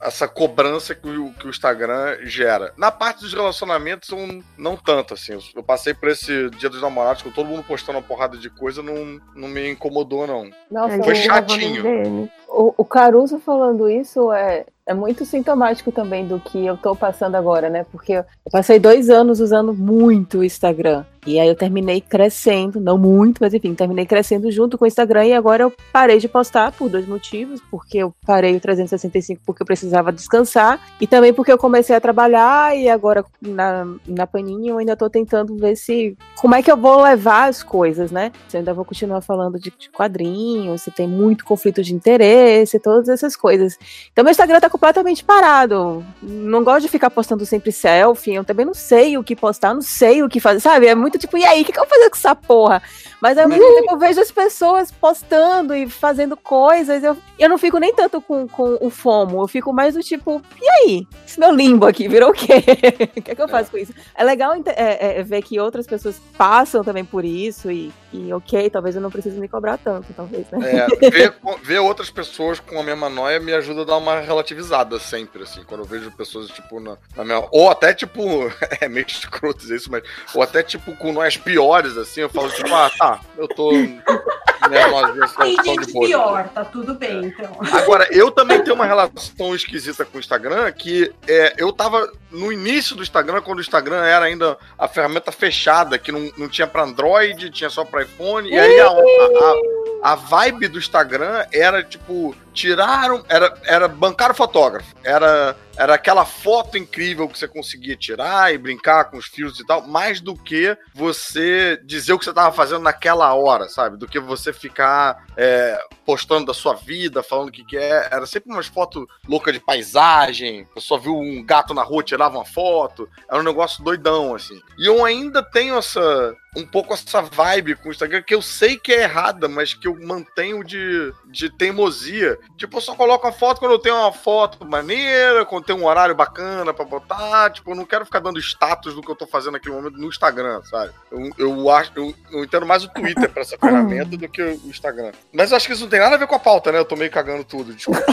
essa 0.00 0.28
cobrança 0.28 0.94
que 0.94 1.08
o, 1.08 1.32
que 1.32 1.46
o 1.46 1.50
Instagram 1.50 2.18
gera. 2.22 2.72
Na 2.76 2.90
parte 2.90 3.20
dos 3.20 3.32
relacionamentos, 3.32 4.08
eu 4.10 4.42
não 4.56 4.76
tanto, 4.76 5.14
assim. 5.14 5.38
Eu, 5.54 5.62
passei 5.62 5.94
por 5.94 6.08
esse 6.08 6.50
dia 6.50 6.68
dos 6.68 6.80
namorados 6.80 7.22
com 7.22 7.30
todo 7.30 7.48
mundo 7.48 7.64
postando 7.64 7.98
uma 7.98 8.04
porrada 8.04 8.36
de 8.36 8.50
coisa, 8.50 8.82
não, 8.82 9.20
não 9.34 9.48
me 9.48 9.70
incomodou, 9.70 10.26
não. 10.26 10.50
Nossa, 10.70 11.02
Foi 11.02 11.14
chatinho. 11.14 12.30
O, 12.54 12.74
o 12.76 12.84
Caruso 12.84 13.38
falando 13.38 13.88
isso 13.88 14.30
é, 14.30 14.66
é 14.86 14.94
muito 14.94 15.24
sintomático 15.24 15.92
também 15.92 16.26
do 16.26 16.40
que 16.40 16.64
eu 16.64 16.76
tô 16.76 16.96
passando 16.96 17.36
agora, 17.36 17.70
né? 17.70 17.84
Porque 17.90 18.12
eu 18.12 18.24
passei 18.50 18.78
dois 18.78 19.08
anos 19.08 19.40
usando 19.40 19.72
muito 19.72 20.38
o 20.38 20.44
Instagram. 20.44 21.04
E 21.24 21.38
aí 21.38 21.46
eu 21.46 21.54
terminei 21.54 22.00
crescendo, 22.00 22.80
não 22.80 22.98
muito, 22.98 23.38
mas 23.40 23.54
enfim, 23.54 23.76
terminei 23.76 24.04
crescendo 24.04 24.50
junto 24.50 24.76
com 24.76 24.84
o 24.84 24.88
Instagram 24.88 25.26
e 25.26 25.32
agora 25.32 25.62
eu 25.62 25.72
parei 25.92 26.18
de 26.18 26.28
postar 26.28 26.72
por 26.72 26.88
dois 26.88 27.06
motivos, 27.06 27.60
porque 27.70 27.98
eu 27.98 28.12
parei 28.26 28.56
o 28.56 28.60
365 28.60 29.40
porque 29.46 29.62
eu 29.62 29.66
precisava 29.66 30.10
descansar 30.10 30.80
e 31.00 31.06
também 31.06 31.32
porque 31.32 31.52
eu 31.52 31.58
comecei 31.58 31.94
a 31.94 32.00
trabalhar 32.00 32.76
e 32.76 32.88
agora 32.88 33.24
na, 33.40 33.86
na 34.04 34.26
Panini 34.26 34.66
eu 34.66 34.78
ainda 34.78 34.96
tô 34.96 35.08
tentando 35.08 35.56
ver 35.56 35.76
se 35.76 36.16
como 36.40 36.56
é 36.56 36.62
que 36.62 36.72
eu 36.72 36.76
vou 36.76 37.00
levar 37.00 37.48
as 37.48 37.62
coisas, 37.62 38.10
né? 38.10 38.32
Se 38.48 38.56
eu 38.56 38.58
ainda 38.58 38.74
vou 38.74 38.84
continuar 38.84 39.20
falando 39.20 39.60
de, 39.60 39.72
de 39.78 39.90
quadrinhos, 39.90 40.82
se 40.82 40.90
tem 40.90 41.06
muito 41.06 41.44
conflito 41.44 41.84
de 41.84 41.94
interesse, 41.94 42.80
todas 42.80 43.08
essas 43.08 43.36
coisas. 43.36 43.78
Então 44.10 44.24
meu 44.24 44.32
Instagram 44.32 44.58
tá 44.58 44.68
completamente 44.72 45.22
parado. 45.22 46.04
Não 46.22 46.64
gosto 46.64 46.82
de 46.82 46.88
ficar 46.88 47.10
postando 47.10 47.44
sempre 47.44 47.70
selfie, 47.70 48.34
eu 48.34 48.44
também 48.44 48.64
não 48.64 48.74
sei 48.74 49.18
o 49.18 49.22
que 49.22 49.36
postar, 49.36 49.74
não 49.74 49.82
sei 49.82 50.22
o 50.22 50.28
que 50.28 50.40
fazer, 50.40 50.60
sabe? 50.60 50.86
É 50.86 50.94
muito 50.94 51.18
tipo, 51.18 51.36
e 51.36 51.44
aí, 51.44 51.60
o 51.62 51.64
que, 51.64 51.72
que 51.72 51.78
eu 51.78 51.84
vou 51.84 51.90
fazer 51.90 52.08
com 52.10 52.16
essa 52.16 52.34
porra? 52.34 52.82
Mas 53.20 53.38
ao 53.38 53.48
mesmo 53.48 53.72
tempo 53.74 53.92
eu 53.92 53.98
vejo 53.98 54.20
as 54.20 54.32
pessoas 54.32 54.90
postando 54.90 55.72
e 55.76 55.88
fazendo 55.88 56.36
coisas, 56.36 57.04
eu, 57.04 57.16
eu 57.38 57.48
não 57.48 57.56
fico 57.56 57.78
nem 57.78 57.94
tanto 57.94 58.20
com, 58.20 58.48
com 58.48 58.76
o 58.80 58.90
FOMO, 58.90 59.42
eu 59.42 59.46
fico 59.46 59.72
mais 59.72 59.94
do 59.94 60.02
tipo, 60.02 60.42
e 60.60 60.68
aí? 60.68 61.06
Esse 61.24 61.38
meu 61.38 61.52
limbo 61.54 61.86
aqui 61.86 62.08
virou 62.08 62.30
o 62.30 62.32
quê? 62.32 62.54
O 63.16 63.22
que, 63.22 63.30
é 63.30 63.34
que 63.34 63.42
eu 63.42 63.48
faço 63.48 63.70
com 63.70 63.78
isso? 63.78 63.92
É 64.16 64.24
legal 64.24 64.56
ente- 64.56 64.70
é, 64.70 65.20
é, 65.20 65.22
ver 65.22 65.42
que 65.42 65.60
outras 65.60 65.86
pessoas 65.86 66.20
passam 66.36 66.82
também 66.82 67.04
por 67.04 67.24
isso 67.24 67.70
e, 67.70 67.92
e 68.12 68.32
ok, 68.32 68.68
talvez 68.70 68.96
eu 68.96 69.02
não 69.02 69.10
precise 69.10 69.38
me 69.38 69.46
cobrar 69.48 69.76
tanto, 69.78 70.12
talvez, 70.14 70.50
né? 70.50 70.86
É, 71.00 71.10
ver, 71.10 71.34
ver 71.62 71.78
outras 71.78 72.10
pessoas 72.10 72.58
com 72.58 72.80
a 72.80 72.82
mesma 72.82 73.08
noia 73.08 73.38
me 73.38 73.52
ajuda 73.52 73.82
a 73.82 73.84
dar 73.84 73.96
uma 73.98 74.20
relativizada 74.62 74.98
sempre, 74.98 75.42
assim, 75.42 75.62
quando 75.64 75.80
eu 75.80 75.86
vejo 75.86 76.10
pessoas, 76.12 76.48
tipo, 76.48 76.78
na, 76.80 76.96
na 77.16 77.24
minha. 77.24 77.46
Ou 77.50 77.70
até, 77.70 77.92
tipo, 77.92 78.22
é 78.80 78.88
meio 78.88 79.06
escroto 79.06 79.60
dizer 79.60 79.76
isso, 79.76 79.90
mas. 79.90 80.02
Ou 80.34 80.42
até, 80.42 80.62
tipo, 80.62 80.94
com 80.96 81.12
noias 81.12 81.36
piores, 81.36 81.96
assim, 81.96 82.20
eu 82.20 82.28
falo, 82.28 82.50
tipo, 82.50 82.72
ah, 82.74 82.90
tá, 82.96 83.20
eu 83.36 83.48
tô. 83.48 83.72
Né, 83.72 83.96
nós, 84.88 85.34
Tem 85.34 85.56
gente 85.64 85.92
boa. 85.92 86.06
pior, 86.06 86.48
tá 86.50 86.64
tudo 86.64 86.94
bem, 86.94 87.26
então. 87.26 87.56
Agora, 87.72 88.06
eu 88.10 88.30
também 88.30 88.62
tenho 88.62 88.76
uma 88.76 88.86
relação 88.86 89.54
esquisita 89.54 90.04
com 90.04 90.18
o 90.18 90.20
Instagram, 90.20 90.70
que 90.72 91.12
é, 91.26 91.54
eu 91.58 91.72
tava 91.72 92.10
no 92.32 92.50
início 92.52 92.96
do 92.96 93.02
Instagram, 93.02 93.40
quando 93.42 93.58
o 93.58 93.62
Instagram 93.62 94.02
era 94.04 94.24
ainda 94.24 94.56
a 94.78 94.88
ferramenta 94.88 95.30
fechada, 95.30 95.98
que 95.98 96.10
não, 96.10 96.32
não 96.36 96.48
tinha 96.48 96.66
pra 96.66 96.82
Android, 96.82 97.50
tinha 97.50 97.70
só 97.70 97.84
pra 97.84 98.02
iPhone, 98.02 98.48
e 98.48 98.58
aí 98.58 98.80
a, 98.80 98.86
a, 98.88 98.90
a- 98.90 99.82
a 100.04 100.14
vibe 100.16 100.66
do 100.66 100.78
Instagram 100.80 101.44
era, 101.52 101.80
tipo, 101.84 102.34
tiraram, 102.52 103.24
era, 103.28 103.54
era 103.64 103.86
bancar 103.86 104.32
o 104.32 104.34
fotógrafo, 104.34 104.92
era, 105.04 105.56
era 105.76 105.94
aquela 105.94 106.24
foto 106.24 106.76
incrível 106.76 107.28
que 107.28 107.38
você 107.38 107.48
conseguia 107.48 107.96
tirar 107.96 108.52
e 108.52 108.58
brincar 108.58 109.06
com 109.06 109.16
os 109.16 109.26
fios 109.26 109.58
e 109.58 109.66
tal, 109.66 109.86
mais 109.86 110.20
do 110.20 110.34
que 110.34 110.76
você 110.94 111.80
dizer 111.84 112.12
o 112.12 112.18
que 112.18 112.24
você 112.24 112.32
tava 112.32 112.54
fazendo 112.54 112.82
naquela 112.82 113.32
hora, 113.34 113.68
sabe? 113.68 113.96
Do 113.96 114.06
que 114.06 114.20
você 114.20 114.52
ficar 114.52 115.24
é, 115.36 115.78
postando 116.04 116.46
da 116.46 116.54
sua 116.54 116.74
vida, 116.74 117.22
falando 117.22 117.48
o 117.48 117.52
que, 117.52 117.64
que 117.64 117.76
é. 117.76 118.08
Era 118.10 118.26
sempre 118.26 118.52
umas 118.52 118.66
fotos 118.66 119.06
loucas 119.28 119.54
de 119.54 119.60
paisagem. 119.60 120.66
Eu 120.74 120.82
só 120.82 120.98
viu 120.98 121.16
um 121.16 121.42
gato 121.44 121.74
na 121.74 121.82
rua, 121.82 122.02
tirava 122.02 122.36
uma 122.36 122.44
foto. 122.44 123.08
Era 123.28 123.40
um 123.40 123.44
negócio 123.44 123.82
doidão, 123.82 124.34
assim. 124.34 124.60
E 124.78 124.86
eu 124.86 125.04
ainda 125.04 125.42
tenho 125.42 125.76
essa. 125.76 126.34
Um 126.54 126.66
pouco 126.66 126.92
essa 126.92 127.22
vibe 127.22 127.76
com 127.76 127.88
o 127.88 127.92
Instagram, 127.92 128.22
que 128.22 128.34
eu 128.34 128.42
sei 128.42 128.76
que 128.76 128.92
é 128.92 129.04
errada, 129.04 129.48
mas 129.48 129.72
que 129.72 129.88
eu 129.88 129.98
mantenho 129.98 130.62
de, 130.62 131.10
de 131.30 131.48
teimosia. 131.48 132.38
Tipo, 132.58 132.76
eu 132.76 132.80
só 132.82 132.94
coloco 132.94 133.26
a 133.26 133.32
foto 133.32 133.58
quando 133.58 133.72
eu 133.72 133.78
tenho 133.78 133.96
uma 133.96 134.12
foto 134.12 134.62
maneira, 134.66 135.46
quando 135.46 135.64
tem 135.64 135.74
um 135.74 135.86
horário 135.86 136.14
bacana 136.14 136.74
pra 136.74 136.84
botar. 136.84 137.50
Tipo, 137.50 137.70
eu 137.70 137.74
não 137.74 137.86
quero 137.86 138.04
ficar 138.04 138.20
dando 138.20 138.38
status 138.38 138.94
do 138.94 139.00
que 139.00 139.10
eu 139.10 139.16
tô 139.16 139.26
fazendo 139.26 139.54
naquele 139.54 139.74
momento 139.74 139.96
no 139.96 140.08
Instagram, 140.08 140.60
sabe? 140.64 140.92
Eu, 141.10 141.30
eu 141.38 141.70
acho. 141.70 141.90
Eu, 141.96 142.14
eu 142.30 142.44
entendo 142.44 142.66
mais 142.66 142.84
o 142.84 142.88
Twitter 142.88 143.30
pra 143.30 143.40
essa 143.40 143.56
ferramenta 143.58 144.16
do 144.16 144.28
que 144.28 144.42
o 144.42 144.52
Instagram. 144.66 145.12
Mas 145.32 145.50
eu 145.50 145.56
acho 145.56 145.66
que 145.66 145.72
isso 145.72 145.84
não 145.84 145.90
tem 145.90 146.00
nada 146.00 146.16
a 146.16 146.18
ver 146.18 146.26
com 146.26 146.34
a 146.34 146.40
pauta, 146.40 146.70
né? 146.70 146.78
Eu 146.78 146.84
tô 146.84 146.96
meio 146.96 147.10
cagando 147.10 147.44
tudo, 147.44 147.74
desculpa. 147.74 148.02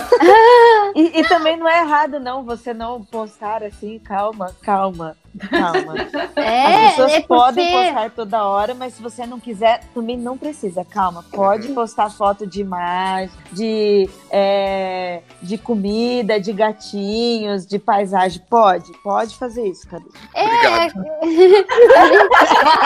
E, 0.95 1.19
e 1.19 1.27
também 1.27 1.55
não 1.55 1.67
é 1.67 1.81
errado, 1.81 2.19
não, 2.19 2.43
você 2.43 2.73
não 2.73 3.03
postar 3.03 3.63
assim, 3.63 3.99
calma, 3.99 4.55
calma, 4.61 5.15
calma. 5.39 5.95
É, 6.35 6.87
As 6.87 6.91
pessoas 6.91 7.13
é 7.13 7.21
podem 7.21 7.71
postar 7.71 8.09
toda 8.11 8.45
hora, 8.45 8.73
mas 8.73 8.93
se 8.93 9.01
você 9.01 9.25
não 9.25 9.39
quiser, 9.39 9.81
também 9.93 10.17
não 10.17 10.37
precisa. 10.37 10.85
Calma, 10.85 11.23
pode 11.31 11.69
postar 11.69 12.09
foto 12.09 12.45
de 12.45 12.61
imagem, 12.61 13.29
de, 13.51 14.09
é, 14.29 15.21
de 15.41 15.57
comida, 15.57 16.39
de 16.39 16.53
gatinhos, 16.53 17.65
de 17.65 17.79
paisagem. 17.79 18.41
Pode, 18.49 18.91
pode 19.03 19.35
fazer 19.35 19.67
isso, 19.67 19.87
Cadu. 19.87 20.11
É. 20.33 20.45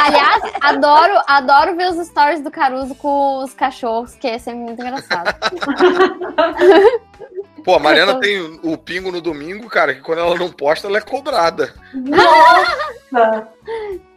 Aliás, 0.06 0.44
adoro, 0.62 1.14
adoro 1.28 1.76
ver 1.76 1.90
os 1.90 2.08
stories 2.08 2.42
do 2.42 2.52
Caruso 2.52 2.96
com 2.96 3.44
os 3.44 3.54
cachorros, 3.54 4.16
que 4.16 4.28
é 4.28 4.38
sempre 4.38 4.62
muito 4.62 4.82
engraçado. 4.82 5.34
Pô, 7.64 7.76
a 7.76 7.80
Mariana 7.80 8.20
tem 8.20 8.60
o 8.62 8.78
pingo 8.78 9.12
no 9.12 9.22
domingo, 9.22 9.70
cara, 9.70 9.94
que 9.94 10.02
quando 10.02 10.20
ela 10.20 10.36
não 10.36 10.52
posta, 10.52 10.88
ela 10.88 10.98
é 10.98 11.02
cobrada. 11.02 11.74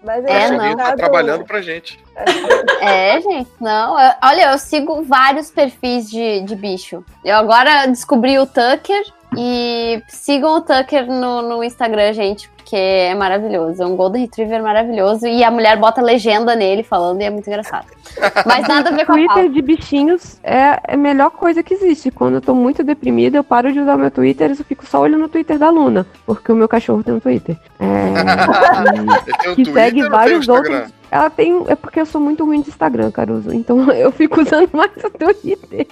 Mas 0.02 0.24
É, 0.24 0.46
que 0.50 0.56
não. 0.56 0.76
tá 0.76 0.96
trabalhando 0.96 1.44
pra 1.44 1.60
gente. 1.60 1.98
É, 2.80 3.20
gente, 3.20 3.50
não. 3.60 3.98
eu- 3.98 4.14
olha, 4.22 4.52
eu 4.52 4.58
sigo 4.58 5.02
vários 5.02 5.50
perfis 5.50 6.08
de, 6.10 6.40
de 6.42 6.54
bicho. 6.56 7.04
Eu 7.24 7.36
agora 7.36 7.86
descobri 7.86 8.38
o 8.38 8.46
Tucker 8.46 9.02
e 9.36 10.02
sigam 10.08 10.56
o 10.56 10.60
Tucker 10.60 11.06
no, 11.06 11.42
no 11.42 11.64
Instagram, 11.64 12.12
gente, 12.12 12.50
porque 12.66 12.74
é 12.74 13.14
maravilhoso. 13.14 13.80
É 13.80 13.86
um 13.86 13.94
Golden 13.94 14.22
Retriever 14.22 14.60
maravilhoso 14.60 15.24
e 15.24 15.44
a 15.44 15.50
mulher 15.52 15.76
bota 15.76 16.02
legenda 16.02 16.56
nele 16.56 16.82
falando 16.82 17.20
e 17.20 17.24
é 17.24 17.30
muito 17.30 17.46
engraçado. 17.46 17.86
Mas 18.44 18.66
nada 18.66 18.90
a 18.90 18.92
ver 18.92 19.06
com 19.06 19.12
a 19.12 19.14
Twitter 19.14 19.50
de 19.50 19.62
bichinhos 19.62 20.40
é 20.42 20.80
a 20.88 20.96
melhor 20.96 21.30
coisa 21.30 21.62
que 21.62 21.74
existe. 21.74 22.10
Quando 22.10 22.34
eu 22.34 22.40
tô 22.40 22.56
muito 22.56 22.82
deprimida, 22.82 23.38
eu 23.38 23.44
paro 23.44 23.72
de 23.72 23.78
usar 23.78 23.96
meu 23.96 24.10
Twitter 24.10 24.50
e 24.50 24.58
eu 24.58 24.64
fico 24.64 24.84
só 24.84 25.00
olhando 25.00 25.20
no 25.20 25.28
Twitter 25.28 25.58
da 25.58 25.70
Luna, 25.70 26.04
porque 26.26 26.50
o 26.50 26.56
meu 26.56 26.66
cachorro 26.66 27.04
tem 27.04 27.14
um 27.14 27.20
Twitter. 27.20 27.56
É, 27.78 29.46
o 29.50 29.54
que 29.54 29.62
Twitter 29.62 29.74
segue 29.74 30.04
o 30.04 30.10
vários 30.10 30.40
Instagram? 30.40 30.74
outros. 30.74 30.94
Ela 31.10 31.30
tem. 31.30 31.64
É 31.68 31.74
porque 31.74 32.00
eu 32.00 32.06
sou 32.06 32.20
muito 32.20 32.44
ruim 32.44 32.60
de 32.62 32.68
Instagram, 32.68 33.10
Caruso. 33.10 33.52
Então 33.52 33.90
eu 33.92 34.10
fico 34.12 34.40
usando 34.40 34.70
mais 34.72 34.92
o 35.04 35.10
Twitter. 35.10 35.86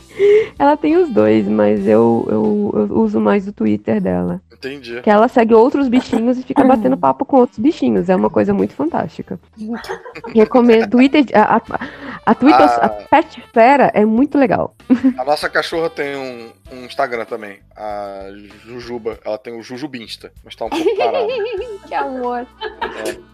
Ela 0.58 0.76
tem 0.76 0.96
os 0.96 1.08
dois, 1.10 1.46
mas 1.48 1.86
eu, 1.86 2.26
eu, 2.28 2.88
eu 2.90 2.98
uso 2.98 3.20
mais 3.20 3.46
o 3.48 3.52
Twitter 3.52 4.00
dela. 4.00 4.40
Entendi. 4.52 5.00
Que 5.02 5.10
ela 5.10 5.28
segue 5.28 5.52
outros 5.54 5.88
bichinhos 5.88 6.38
e 6.38 6.42
fica 6.42 6.64
batendo 6.64 6.96
papo 6.96 7.24
com 7.24 7.36
outros 7.36 7.58
bichinhos. 7.58 8.08
É 8.08 8.16
uma 8.16 8.30
coisa 8.30 8.54
muito 8.54 8.72
fantástica. 8.74 9.38
Recomendo. 10.34 10.88
Twitter. 10.90 11.24
A, 11.34 11.56
a- 11.56 11.88
A 12.26 12.34
Twitter, 12.34 12.62
Ah. 12.66 12.86
a 12.86 12.88
Petfera 12.88 13.90
é 13.92 14.04
muito 14.04 14.38
legal. 14.38 14.74
A 15.18 15.24
nossa 15.24 15.48
cachorra 15.50 15.90
tem 15.90 16.16
um, 16.16 16.48
um 16.72 16.84
Instagram 16.84 17.24
também. 17.24 17.60
A 17.76 18.28
Jujuba. 18.64 19.18
Ela 19.24 19.38
tem 19.38 19.58
o 19.58 19.62
Jujubinsta. 19.62 20.32
Mas 20.44 20.54
tá 20.54 20.64
um 20.66 20.70
pouco 20.70 20.96
parada. 20.96 21.26
que 21.86 21.94
amor. 21.94 22.46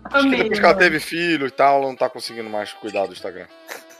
Acho 0.04 0.30
que 0.30 0.36
depois 0.36 0.58
que 0.58 0.64
ela 0.64 0.74
teve 0.74 1.00
filho 1.00 1.46
e 1.46 1.50
tal, 1.50 1.78
ela 1.78 1.88
não 1.88 1.96
tá 1.96 2.08
conseguindo 2.08 2.50
mais 2.50 2.72
cuidar 2.72 3.06
do 3.06 3.12
Instagram. 3.12 3.46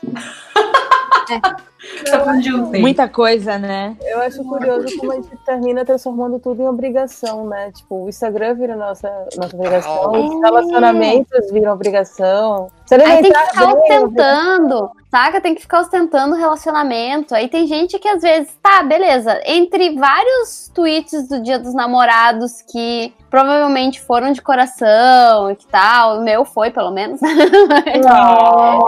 Muita 2.79 3.07
coisa, 3.07 3.57
né? 3.57 3.95
Eu 4.01 4.19
acho 4.21 4.43
curioso 4.43 4.85
como 4.97 5.13
a 5.13 5.15
gente 5.15 5.35
termina 5.45 5.85
transformando 5.85 6.39
tudo 6.39 6.61
em 6.61 6.67
obrigação, 6.67 7.47
né? 7.47 7.71
Tipo, 7.71 8.05
o 8.05 8.09
Instagram 8.09 8.55
vira 8.55 8.75
nossa, 8.75 9.09
nossa 9.37 9.55
obrigação, 9.55 10.11
os 10.11 10.41
relacionamentos 10.41 11.51
viram 11.51 11.73
obrigação. 11.73 12.69
Se 12.85 12.95
Aí 12.95 13.21
tem 13.21 13.31
que 13.31 13.39
ficar 13.39 13.65
bem, 13.65 13.77
ostentando, 13.77 14.91
saca? 15.11 15.41
Tem 15.41 15.53
que 15.53 15.61
ficar 15.61 15.81
ostentando 15.81 16.33
o 16.33 16.37
relacionamento. 16.37 17.35
Aí 17.35 17.49
tem 17.49 17.67
gente 17.67 17.99
que 17.99 18.07
às 18.07 18.21
vezes, 18.21 18.57
tá, 18.63 18.81
beleza. 18.81 19.41
Entre 19.45 19.95
vários 19.95 20.71
tweets 20.73 21.27
do 21.27 21.43
Dia 21.43 21.59
dos 21.59 21.73
Namorados 21.73 22.61
que 22.61 23.13
provavelmente 23.29 24.01
foram 24.01 24.31
de 24.31 24.41
coração 24.41 25.51
e 25.51 25.55
que 25.55 25.67
tal, 25.67 26.19
o 26.19 26.23
meu 26.23 26.45
foi, 26.45 26.71
pelo 26.71 26.91
menos. 26.91 27.19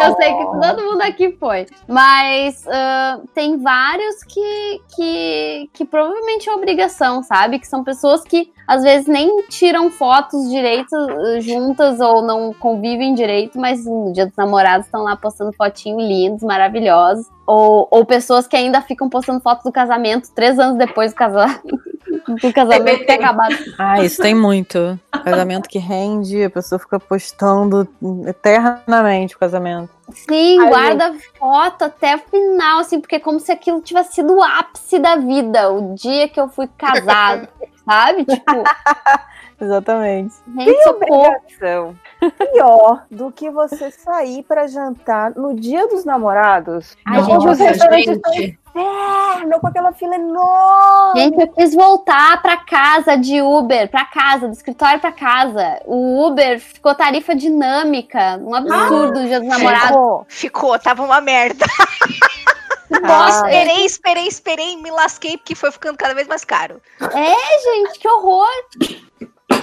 Eu 0.02 0.16
sei 0.16 0.34
que 0.34 0.46
todo 0.62 0.84
mundo 0.84 1.02
aqui 1.02 1.36
foi. 1.40 1.66
Mas 1.88 2.66
ah, 2.68 3.20
tem 3.34 3.58
vários 3.58 4.24
que, 4.24 4.82
que, 4.96 5.70
que 5.74 5.86
provavelmente 5.86 6.50
é 6.50 6.54
obrigação, 6.54 7.22
sabe? 7.22 7.60
Que 7.60 7.68
são 7.68 7.84
pessoas 7.84 8.24
que 8.24 8.52
às 8.68 8.84
vezes 8.84 9.08
nem 9.08 9.44
tiram 9.48 9.92
fotos 9.92 10.50
direito 10.50 10.96
eh, 10.96 11.42
juntas 11.42 12.00
ou 12.00 12.22
não 12.22 12.54
convivem 12.54 13.14
direito, 13.14 13.60
mas 13.60 13.86
no 13.86 14.14
dia 14.14 14.26
dos 14.26 14.36
namorados 14.36 14.86
estão 14.86 15.04
lá 15.04 15.16
postando 15.16 15.52
fotinhos 15.54 16.02
lindos, 16.02 16.44
maravilhosos. 16.44 17.28
Ou, 17.46 17.88
ou 17.92 18.06
pessoas 18.06 18.48
que 18.48 18.56
ainda 18.56 18.82
ficam 18.82 19.10
postando 19.10 19.42
fotos 19.42 19.66
do 19.66 19.72
casamento 19.72 20.32
três 20.34 20.58
anos 20.58 20.78
depois 20.78 21.12
do, 21.12 21.16
casa... 21.16 21.62
do 22.42 22.54
casamento 22.54 23.06
ter 23.06 23.14
acabado. 23.14 23.56
Ah, 23.78 24.02
isso 24.02 24.22
tem 24.22 24.34
muito. 24.34 24.98
Casamento 25.24 25.68
que 25.68 25.78
rende, 25.78 26.44
a 26.44 26.50
pessoa 26.50 26.80
fica 26.80 27.00
postando 27.00 27.88
eternamente 28.26 29.36
o 29.36 29.40
casamento. 29.40 29.90
Sim, 30.12 30.60
Ai, 30.60 30.70
guarda 30.70 31.16
foto 31.38 31.84
até 31.84 32.16
o 32.16 32.20
final, 32.20 32.80
assim, 32.80 33.00
porque 33.00 33.16
é 33.16 33.20
como 33.20 33.40
se 33.40 33.52
aquilo 33.52 33.82
tivesse 33.82 34.16
sido 34.16 34.36
o 34.36 34.44
ápice 34.44 35.00
da 35.00 35.16
vida, 35.16 35.72
o 35.72 35.96
dia 35.96 36.28
que 36.28 36.40
eu 36.40 36.48
fui 36.50 36.68
casado, 36.78 37.48
sabe? 37.86 38.26
Tipo, 38.26 38.64
Exatamente. 39.60 40.34
gente, 40.58 40.90
obrigação 40.90 41.96
pior 42.32 43.06
do 43.10 43.32
que 43.32 43.50
você 43.50 43.92
sair 43.92 44.44
pra 44.44 44.68
jantar 44.68 45.32
no 45.36 45.54
dia 45.54 45.88
dos 45.88 46.06
namorados. 46.06 46.96
Ai, 47.06 47.24
gente, 47.24 47.48
os 47.48 47.60
restaurantes 47.60 48.20
gente. 48.34 48.60
inferno, 48.76 49.60
com 49.60 49.68
aquela 49.68 49.94
fila 49.94 50.16
enorme. 50.16 51.22
Gente, 51.22 51.42
eu 51.42 51.48
quis 51.48 51.74
voltar 51.74 52.42
pra 52.42 52.58
casa 52.58 53.16
de 53.16 53.42
Uber, 53.42 53.90
pra 53.90 54.06
casa, 54.06 54.48
do 54.48 54.54
escritório 54.54 55.00
pra 55.00 55.12
casa. 55.12 55.82
O 55.86 56.28
Uber 56.28 56.60
ficou 56.60 56.94
tarifa 56.96 57.36
dinâmica, 57.36 58.40
um 58.44 58.54
absurdo 58.54 59.20
o 59.20 59.26
dia 59.26 59.40
dos 59.40 59.50
namorados. 59.50 59.88
Ficou, 59.88 60.26
ficou, 60.28 60.80
tava 60.80 61.04
uma 61.04 61.22
merda. 61.22 61.66
Nossa, 63.02 63.48
Esperei, 63.50 63.86
esperei, 63.86 64.28
esperei, 64.28 64.78
me 64.78 64.92
lasquei 64.92 65.38
porque 65.38 65.56
foi 65.56 65.72
ficando 65.72 65.98
cada 65.98 66.14
vez 66.14 66.28
mais 66.28 66.44
caro. 66.44 66.82
É, 67.02 67.62
gente, 67.64 68.00
que 68.00 68.08
horror. 68.08 68.48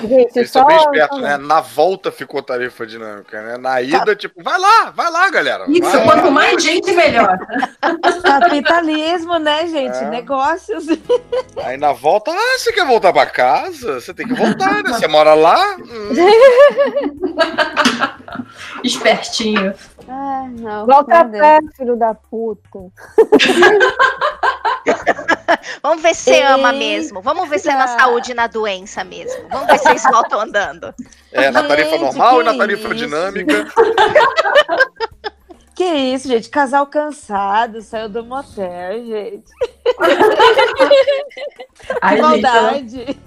Gente, 0.02 0.38
Eles 0.38 0.50
só... 0.50 0.64
bem 0.64 0.76
espertos, 0.76 1.20
né? 1.20 1.36
Na 1.36 1.60
volta 1.60 2.10
ficou 2.10 2.42
tarifa 2.42 2.86
dinâmica, 2.86 3.42
né? 3.42 3.58
Na 3.58 3.82
ida, 3.82 4.14
tipo, 4.16 4.42
vai 4.42 4.58
lá, 4.58 4.90
vai 4.90 5.10
lá, 5.10 5.28
galera. 5.30 5.64
Isso, 5.68 5.90
vai. 5.90 6.04
quanto 6.04 6.30
mais 6.30 6.62
gente, 6.62 6.92
melhor. 6.92 7.38
Capitalismo, 8.22 9.38
né, 9.38 9.66
gente? 9.66 9.96
É. 9.96 10.08
Negócios. 10.08 10.86
Aí 11.64 11.76
na 11.76 11.92
volta, 11.92 12.30
ah, 12.30 12.58
você 12.58 12.72
quer 12.72 12.86
voltar 12.86 13.12
pra 13.12 13.26
casa? 13.26 14.00
Você 14.00 14.14
tem 14.14 14.26
que 14.26 14.34
voltar, 14.34 14.82
né? 14.82 14.92
Você 14.92 15.08
mora 15.08 15.34
lá? 15.34 15.76
Hum. 15.76 16.10
Espertinho. 18.84 19.74
Ah, 20.12 20.48
não. 20.58 20.86
Volta 20.86 21.24
pé, 21.24 21.60
filho 21.76 21.94
da 21.94 22.12
puta. 22.14 22.60
Vamos 25.82 26.02
ver 26.02 26.14
se 26.14 26.24
você 26.24 26.42
ama 26.42 26.72
mesmo. 26.72 27.22
Vamos 27.22 27.48
ver 27.48 27.60
se 27.60 27.68
é 27.70 27.76
na 27.76 27.86
saúde 27.86 28.32
e 28.32 28.34
na 28.34 28.48
doença 28.48 29.04
mesmo. 29.04 29.48
Vamos 29.48 29.68
ver 29.68 29.78
se 29.78 29.84
vocês 29.84 30.02
voltam 30.02 30.40
andando. 30.40 30.92
É, 31.30 31.48
na 31.50 31.62
tarifa 31.62 31.90
Gente, 31.90 32.00
normal 32.00 32.40
e 32.40 32.44
na 32.44 32.56
tarifa 32.56 32.88
isso? 32.88 32.94
dinâmica. 32.96 33.66
Que 35.80 35.86
isso, 35.86 36.28
gente? 36.28 36.50
Casal 36.50 36.86
cansado, 36.86 37.80
saiu 37.80 38.06
do 38.06 38.22
motel, 38.22 39.02
gente. 39.02 39.50
Ai, 42.02 42.16
Que 42.16 42.16
gente, 42.16 42.42
maldade. 42.42 43.18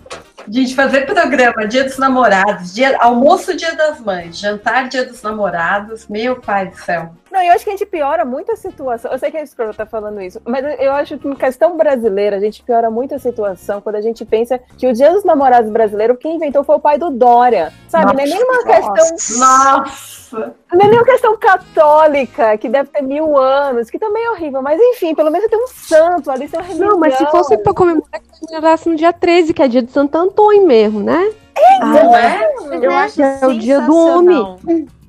Gente, 0.47 0.75
fazer 0.75 1.07
programa 1.07 1.67
Dia 1.67 1.83
dos 1.83 1.97
Namorados, 1.97 2.75
dia, 2.75 2.95
almoço 2.99 3.57
Dia 3.57 3.75
das 3.75 3.99
Mães, 3.99 4.37
jantar 4.37 4.87
Dia 4.87 5.03
dos 5.03 5.23
Namorados, 5.23 6.07
meu 6.07 6.39
pai 6.39 6.69
do 6.69 6.77
céu. 6.77 7.15
Não, 7.33 7.41
eu 7.41 7.51
acho 7.51 7.63
que 7.63 7.71
a 7.71 7.73
gente 7.73 7.87
piora 7.87 8.23
muito 8.23 8.51
a 8.51 8.55
situação. 8.55 9.11
Eu 9.11 9.17
sei 9.17 9.31
que 9.31 9.37
a 9.37 9.41
escrota 9.41 9.73
tá 9.73 9.85
falando 9.87 10.21
isso, 10.21 10.39
mas 10.45 10.63
eu 10.79 10.91
acho 10.91 11.17
que 11.17 11.27
em 11.27 11.33
questão 11.33 11.75
brasileira, 11.75 12.37
a 12.37 12.39
gente 12.39 12.61
piora 12.61 12.91
muito 12.91 13.15
a 13.15 13.17
situação 13.17 13.81
quando 13.81 13.95
a 13.95 14.01
gente 14.01 14.23
pensa 14.23 14.59
que 14.77 14.85
o 14.85 14.93
Dia 14.93 15.11
dos 15.11 15.23
Namorados 15.23 15.71
brasileiro, 15.71 16.15
quem 16.15 16.35
inventou 16.35 16.63
foi 16.63 16.75
o 16.75 16.79
pai 16.79 16.99
do 16.99 17.09
Dória. 17.09 17.73
Sabe? 17.89 18.13
não 18.13 18.23
é 18.23 18.27
nenhuma 18.27 18.63
questão. 18.63 19.39
Nossa! 19.39 20.53
Não 20.71 20.79
é 20.79 20.87
nenhuma 20.87 21.05
questão 21.05 21.35
católica, 21.35 22.55
que 22.55 22.69
deve 22.69 22.89
ter 22.89 23.01
mil 23.01 23.35
anos, 23.35 23.89
que 23.89 23.97
também 23.97 24.23
é 24.25 24.29
horrível. 24.29 24.61
Mas 24.61 24.79
enfim, 24.79 25.15
pelo 25.15 25.31
menos 25.31 25.49
tem 25.49 25.57
um 25.57 25.67
santo 25.67 26.29
ali, 26.29 26.47
tem 26.47 26.59
uma 26.59 26.67
religião. 26.67 26.89
Não, 26.89 26.99
mas 26.99 27.15
se 27.17 27.25
fosse 27.31 27.57
pra 27.57 27.73
comemorar, 27.73 28.21
que 28.21 28.39
comemorasse 28.45 28.87
no 28.87 28.95
dia 28.95 29.11
13, 29.11 29.55
que 29.55 29.63
é 29.63 29.67
dia 29.67 29.81
de 29.81 29.91
Santo 29.91 30.15
Antônio 30.15 30.67
mesmo, 30.67 30.99
né? 30.99 31.33
Não 31.79 32.15
é? 32.15 32.53
Eu 32.81 32.91
acho 32.91 33.21
É 33.21 33.47
o 33.47 33.57
dia 33.57 33.81
do 33.81 33.93
sensacional. 33.93 34.59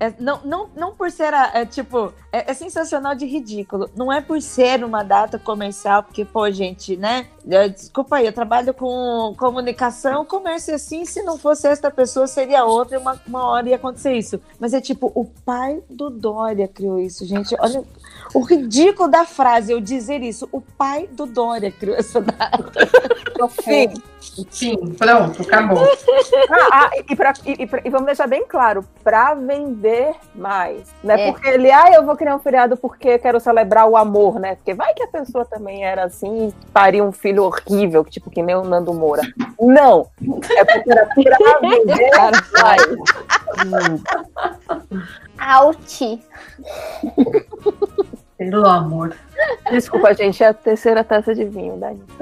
É, 0.04 0.14
não, 0.18 0.40
não, 0.44 0.68
não 0.76 0.94
por 0.94 1.10
ser, 1.10 1.32
a- 1.32 1.50
é, 1.54 1.64
tipo, 1.64 2.12
é, 2.30 2.50
é 2.50 2.54
sensacional 2.54 3.14
de 3.14 3.24
ridículo. 3.24 3.88
Não 3.96 4.12
é 4.12 4.20
por 4.20 4.40
ser 4.42 4.84
uma 4.84 5.02
data 5.02 5.38
comercial, 5.38 6.02
porque, 6.02 6.24
pô, 6.24 6.50
gente, 6.50 6.96
né? 6.96 7.26
é, 7.48 7.68
Desculpa 7.68 8.16
aí, 8.16 8.26
eu 8.26 8.32
trabalho 8.32 8.74
com 8.74 9.34
comunicação, 9.38 10.24
comércio 10.24 10.74
assim, 10.74 11.04
se 11.06 11.22
não 11.22 11.38
fosse 11.38 11.66
esta 11.66 11.90
pessoa, 11.90 12.26
seria 12.26 12.64
outra, 12.64 12.98
uma, 12.98 13.18
uma 13.26 13.44
hora 13.48 13.68
ia 13.68 13.76
acontecer 13.76 14.12
isso. 14.12 14.38
Mas 14.58 14.74
é 14.74 14.80
tipo, 14.80 15.10
o 15.14 15.24
pai 15.24 15.82
do 15.88 16.10
Dória 16.10 16.68
criou 16.68 16.98
isso, 16.98 17.24
gente. 17.24 17.54
Olha 17.58 17.82
o 18.34 18.40
ridículo 18.40 19.08
da 19.08 19.24
frase, 19.24 19.72
eu 19.72 19.80
dizer 19.80 20.22
isso. 20.22 20.48
O 20.52 20.60
pai 20.60 21.08
do 21.10 21.24
Dória 21.26 21.70
criou 21.70 21.96
essa 21.96 22.20
data. 22.20 22.72
Sim. 23.62 23.92
Sim, 24.50 24.76
pronto, 24.98 25.42
acabou. 25.42 25.84
Ah, 26.50 26.68
ah, 26.72 26.90
e, 27.08 27.14
pra- 27.14 27.34
e- 27.44 27.62
e 27.62 27.66
pra- 27.66 27.82
e 27.84 27.90
vamos 27.90 28.06
deixar 28.06 28.26
bem 28.26 28.44
claro, 28.48 28.84
pra 29.04 29.34
vender 29.34 30.14
mais. 30.34 30.88
Não 31.04 31.14
é, 31.14 31.30
porque 31.30 31.46
ele, 31.46 31.70
ah, 31.70 31.92
eu 31.92 32.04
vou 32.04 32.16
criar 32.16 32.34
um 32.34 32.38
feriado 32.38 32.74
porque 32.76 33.10
eu 33.10 33.18
quero 33.18 33.38
celebrar 33.38 33.86
o 33.86 33.96
amor, 33.96 34.40
né? 34.40 34.56
Porque 34.56 34.72
vai 34.74 34.94
que 34.94 35.02
a 35.02 35.08
pessoa 35.08 35.44
também 35.44 35.84
era 35.84 36.04
assim 36.04 36.48
e 36.48 36.52
paria 36.72 37.04
um 37.04 37.12
filho 37.12 37.44
horrível, 37.44 38.02
tipo 38.04 38.30
que 38.30 38.42
nem 38.42 38.56
o 38.56 38.64
Nando 38.64 38.94
Moura. 38.94 39.22
Não! 39.60 40.08
É 40.56 40.64
porque 40.64 40.92
era 40.92 41.06
pra 41.06 41.58
vender 41.60 42.10
mais. 42.62 42.82
Out. 45.38 46.22
Pelo 48.36 48.66
amor. 48.66 49.14
Desculpa, 49.70 50.12
gente, 50.14 50.42
é 50.42 50.48
a 50.48 50.54
terceira 50.54 51.04
taça 51.04 51.34
de 51.34 51.44
vinho, 51.44 51.76
Dani. 51.76 52.02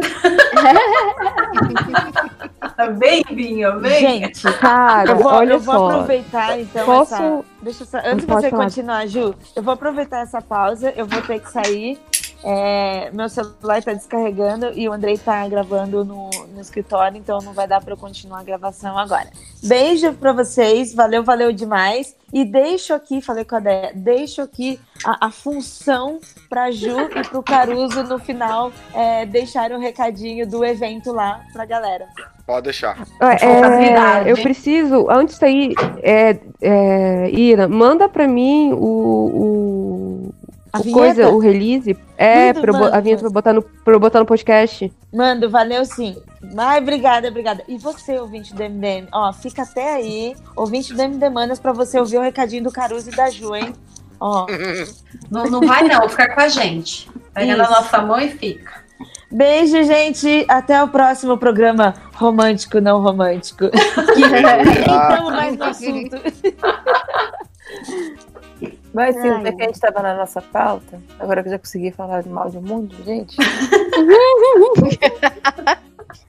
Vem, 2.99 3.23
Vinho, 3.31 3.81
vem. 3.81 4.01
Gente, 4.01 4.43
Cara, 4.59 5.11
eu 5.11 5.17
vou, 5.17 5.33
olha 5.33 5.53
eu 5.55 5.61
vou 5.61 5.75
só. 5.75 5.91
aproveitar 5.91 6.59
então 6.59 6.85
Posso- 6.85 7.15
essa. 7.15 7.45
Deixa 7.63 7.83
eu 7.83 7.87
só, 7.87 7.99
antes 7.99 8.27
de 8.27 8.33
você 8.33 8.51
falar. 8.51 8.65
continuar, 8.65 9.07
Ju, 9.07 9.35
eu 9.55 9.63
vou 9.63 9.75
aproveitar 9.75 10.21
essa 10.23 10.41
pausa, 10.41 10.93
eu 10.97 11.07
vou 11.07 11.21
ter 11.23 11.41
que 11.41 11.51
sair. 11.51 12.01
É, 12.45 13.11
meu 13.13 13.29
celular 13.29 13.83
tá 13.83 13.93
descarregando 13.93 14.73
e 14.75 14.89
o 14.89 14.93
Andrei 14.93 15.17
tá 15.17 15.47
gravando 15.49 16.05
no, 16.05 16.31
no 16.49 16.61
escritório, 16.61 17.17
então 17.17 17.39
não 17.39 17.53
vai 17.53 17.69
dar 17.69 17.81
para 17.81 17.93
eu 17.93 17.97
continuar 17.97 18.41
a 18.41 18.45
gravação 18.45 18.99
agora. 18.99 19.29
Beijo 19.63 20.13
para 20.15 20.33
vocês, 20.33 20.93
valeu, 20.93 21.23
valeu 21.23 21.53
demais. 21.53 22.17
E 22.33 22.45
deixo 22.47 22.95
aqui, 22.95 23.21
falei 23.21 23.45
com 23.45 23.57
a 23.57 23.61
Déia, 23.61 23.93
deixo 23.95 24.41
aqui 24.41 24.81
a, 25.05 25.27
a 25.27 25.31
função 25.31 26.19
pra 26.49 26.71
Ju 26.71 26.99
e 27.15 27.29
pro 27.29 27.43
Caruso 27.43 28.03
no 28.05 28.19
final 28.19 28.73
é, 28.95 29.27
deixarem 29.27 29.77
o 29.77 29.81
recadinho 29.81 30.49
do 30.49 30.65
evento 30.65 31.13
lá 31.13 31.43
pra 31.53 31.67
galera. 31.67 32.09
Pode 32.47 32.65
deixar. 32.65 33.07
É, 33.21 34.31
eu 34.31 34.37
preciso, 34.37 35.09
antes 35.11 35.39
daí, 35.39 35.75
é, 36.03 36.39
é, 36.61 37.31
Ira, 37.31 37.69
manda 37.69 38.09
pra 38.09 38.27
mim 38.27 38.73
o, 38.73 38.79
o, 38.85 40.35
A 40.73 40.79
o 40.79 40.83
vinheta? 40.83 41.01
coisa, 41.01 41.29
o 41.29 41.39
release. 41.39 41.97
É, 42.17 42.53
pra 42.53 42.73
eu 42.73 42.85
a 42.85 43.01
vinheta 43.01 43.21
pra 43.21 43.29
eu 43.29 43.33
botar 43.33 43.53
no, 43.53 43.63
pra 43.63 43.95
eu 43.95 44.01
botar 44.01 44.21
no 44.21 44.27
podcast. 44.27 44.91
Mando, 45.13 45.51
valeu 45.51 45.85
sim. 45.85 46.17
Ai, 46.57 46.81
obrigada, 46.81 47.29
obrigada. 47.29 47.63
E 47.69 47.77
você, 47.77 48.19
ouvinte 48.19 48.55
do 48.55 48.63
MDM? 48.63 49.07
Ó, 49.13 49.33
fica 49.33 49.63
até 49.63 49.95
aí, 49.95 50.35
ouvinte 50.57 50.95
do 50.95 51.03
MD 51.03 51.29
Manas, 51.29 51.61
pra 51.61 51.73
você 51.73 51.99
ouvir 52.01 52.17
o 52.17 52.23
recadinho 52.23 52.65
do 52.65 52.73
Caruso 52.73 53.11
e 53.11 53.15
da 53.15 53.29
Ju, 53.29 53.55
hein? 53.55 53.75
Ó. 54.19 54.47
Não, 55.31 55.45
não 55.45 55.61
vai 55.61 55.83
não, 55.83 56.09
fica 56.09 56.35
com 56.35 56.41
a 56.41 56.49
gente. 56.49 57.11
Pega 57.35 57.57
na 57.57 57.69
nossa 57.69 58.01
mão 58.03 58.21
e 58.21 58.31
fica. 58.31 58.83
Beijo, 59.31 59.83
gente. 59.83 60.45
Até 60.49 60.83
o 60.83 60.89
próximo 60.89 61.37
programa 61.37 61.95
romântico, 62.15 62.81
não 62.81 63.01
romântico. 63.01 63.65
Entramos 64.15 65.33
mais 65.33 65.57
no 65.57 65.65
assunto. 65.65 66.17
Mas 68.93 69.15
sim, 69.17 69.29
é 69.47 69.53
que 69.53 69.63
a 69.63 69.67
gente 69.67 69.81
tava 69.81 70.03
na 70.03 70.15
nossa 70.15 70.41
pauta. 70.43 71.01
Agora 71.19 71.43
que 71.43 71.49
eu 71.49 71.53
já 71.53 71.59
consegui 71.59 71.91
falar 71.91 72.23
mal 72.27 72.51
de 72.51 72.59
um 72.59 72.63
monte 72.63 72.95
de 72.97 73.03
gente. 73.03 73.37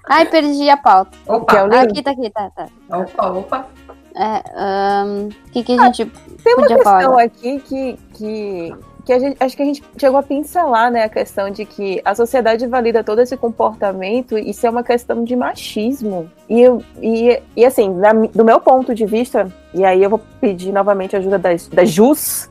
Ai, 0.10 0.26
perdi 0.26 0.70
a 0.70 0.78
pauta. 0.78 1.12
É 1.28 1.32
Opa, 1.34 1.54
Ah, 1.62 1.66
link. 1.84 1.92
aqui, 1.92 2.04
tá 2.04 2.12
aqui, 2.12 2.30
tá, 2.30 2.50
tá. 2.56 2.68
opa, 2.98 3.30
opa. 3.32 3.68
É, 4.16 5.04
O 5.04 5.52
que, 5.52 5.64
que 5.64 5.72
a 5.80 5.86
gente 5.86 6.06
Tem 6.44 6.54
uma 6.56 6.62
podia 6.68 6.84
falar? 6.84 6.98
questão 6.98 7.12
agora? 7.14 7.26
aqui 7.26 7.60
que, 7.62 8.00
que, 8.14 8.76
que 9.06 9.14
a 9.14 9.20
gente, 9.20 9.38
acho 9.44 9.56
que 9.58 9.64
a 9.64 9.66
gente 9.66 9.84
chegou 9.98 10.20
a 10.20 10.24
pincelar, 10.24 10.92
né? 10.92 11.04
A 11.06 11.10
questão 11.10 11.50
de 11.50 11.66
que 11.66 12.00
a 12.06 12.14
sociedade 12.14 12.68
valida 12.68 13.04
todo 13.04 13.20
esse 13.22 13.36
comportamento, 13.36 14.38
e 14.38 14.52
isso 14.52 14.68
é 14.68 14.70
uma 14.70 14.84
questão 14.84 15.24
de 15.24 15.36
machismo. 15.36 16.30
E, 16.48 16.62
eu- 16.62 16.84
e, 17.02 17.42
e 17.56 17.66
assim, 17.66 17.90
na 17.90 18.14
do 18.14 18.46
meu 18.46 18.60
ponto 18.62 18.94
de 18.94 19.06
vista, 19.06 19.52
e 19.74 19.84
aí 19.84 20.04
eu 20.04 20.10
vou 20.10 20.20
pedir 20.40 20.72
novamente 20.72 21.16
a 21.16 21.20
ajuda 21.20 21.40
da, 21.40 21.50
da 21.72 21.84
Jus, 21.86 22.50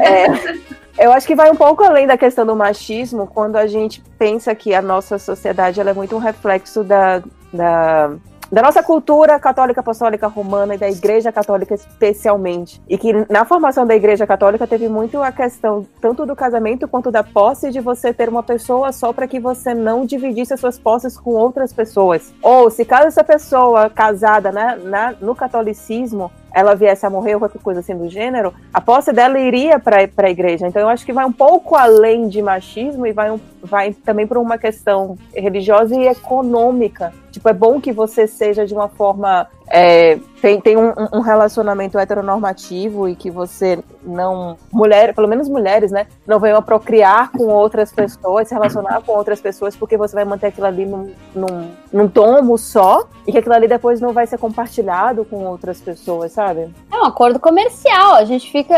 é, 0.00 1.04
eu 1.04 1.12
acho 1.12 1.26
que 1.26 1.34
vai 1.34 1.50
um 1.50 1.56
pouco 1.56 1.82
além 1.82 2.06
da 2.06 2.16
questão 2.16 2.46
do 2.46 2.54
machismo 2.54 3.26
quando 3.26 3.56
a 3.56 3.66
gente 3.66 4.02
pensa 4.18 4.54
que 4.54 4.74
a 4.74 4.82
nossa 4.82 5.18
sociedade 5.18 5.80
é 5.80 5.92
muito 5.92 6.14
um 6.14 6.20
reflexo 6.20 6.84
da, 6.84 7.22
da, 7.52 8.12
da 8.50 8.62
nossa 8.62 8.80
cultura 8.80 9.38
católica 9.40 9.80
apostólica 9.80 10.28
romana 10.28 10.76
e 10.76 10.78
da 10.78 10.88
Igreja 10.88 11.32
Católica 11.32 11.74
especialmente. 11.74 12.80
E 12.88 12.96
que 12.96 13.12
na 13.28 13.44
formação 13.44 13.84
da 13.84 13.96
Igreja 13.96 14.24
Católica 14.24 14.66
teve 14.68 14.88
muito 14.88 15.20
a 15.20 15.32
questão 15.32 15.84
tanto 16.00 16.24
do 16.24 16.36
casamento 16.36 16.86
quanto 16.86 17.10
da 17.10 17.24
posse 17.24 17.72
de 17.72 17.80
você 17.80 18.14
ter 18.14 18.28
uma 18.28 18.44
pessoa 18.44 18.92
só 18.92 19.12
para 19.12 19.26
que 19.26 19.40
você 19.40 19.74
não 19.74 20.06
dividisse 20.06 20.54
as 20.54 20.60
suas 20.60 20.78
posses 20.78 21.18
com 21.18 21.32
outras 21.32 21.72
pessoas. 21.72 22.32
Ou 22.40 22.70
se 22.70 22.84
caso 22.84 23.08
essa 23.08 23.24
pessoa 23.24 23.90
casada 23.90 24.52
né, 24.52 24.78
na, 24.84 25.12
no 25.20 25.34
catolicismo 25.34 26.30
ela 26.54 26.74
viesse 26.74 27.04
a 27.04 27.10
morrer 27.10 27.34
ou 27.34 27.40
qualquer 27.40 27.60
coisa 27.60 27.80
assim 27.80 27.96
do 27.96 28.08
gênero, 28.08 28.54
a 28.72 28.80
posse 28.80 29.12
dela 29.12 29.38
iria 29.38 29.78
para 29.78 30.08
a 30.16 30.30
igreja. 30.30 30.66
Então 30.68 30.80
eu 30.80 30.88
acho 30.88 31.04
que 31.04 31.12
vai 31.12 31.24
um 31.24 31.32
pouco 31.32 31.74
além 31.74 32.28
de 32.28 32.40
machismo 32.40 33.06
e 33.06 33.12
vai, 33.12 33.30
um, 33.30 33.40
vai 33.60 33.92
também 33.92 34.26
por 34.26 34.38
uma 34.38 34.56
questão 34.56 35.18
religiosa 35.34 35.96
e 35.96 36.06
econômica. 36.06 37.12
Tipo, 37.32 37.48
é 37.48 37.52
bom 37.52 37.80
que 37.80 37.90
você 37.90 38.28
seja 38.28 38.64
de 38.64 38.72
uma 38.72 38.88
forma. 38.88 39.48
É, 39.68 40.18
tem 40.40 40.60
tem 40.60 40.76
um, 40.76 40.92
um 41.12 41.20
relacionamento 41.20 41.98
heteronormativo 41.98 43.08
e 43.08 43.16
que 43.16 43.30
você 43.30 43.78
não. 44.02 44.56
Mulher, 44.72 45.14
pelo 45.14 45.26
menos 45.26 45.48
mulheres, 45.48 45.90
né? 45.90 46.06
Não 46.26 46.38
venham 46.38 46.58
a 46.58 46.62
procriar 46.62 47.30
com 47.32 47.46
outras 47.46 47.92
pessoas, 47.92 48.48
se 48.48 48.54
relacionar 48.54 49.00
com 49.02 49.12
outras 49.12 49.40
pessoas, 49.40 49.74
porque 49.74 49.96
você 49.96 50.14
vai 50.14 50.24
manter 50.24 50.48
aquilo 50.48 50.66
ali 50.66 50.84
num, 50.84 51.12
num, 51.34 51.70
num 51.92 52.08
tomo 52.08 52.58
só 52.58 53.06
e 53.26 53.32
que 53.32 53.38
aquilo 53.38 53.54
ali 53.54 53.66
depois 53.66 54.00
não 54.00 54.12
vai 54.12 54.26
ser 54.26 54.38
compartilhado 54.38 55.24
com 55.24 55.44
outras 55.46 55.80
pessoas, 55.80 56.32
sabe? 56.32 56.68
É 56.92 56.96
um 56.96 57.04
acordo 57.04 57.40
comercial. 57.40 58.14
A 58.14 58.24
gente 58.24 58.50
fica 58.50 58.76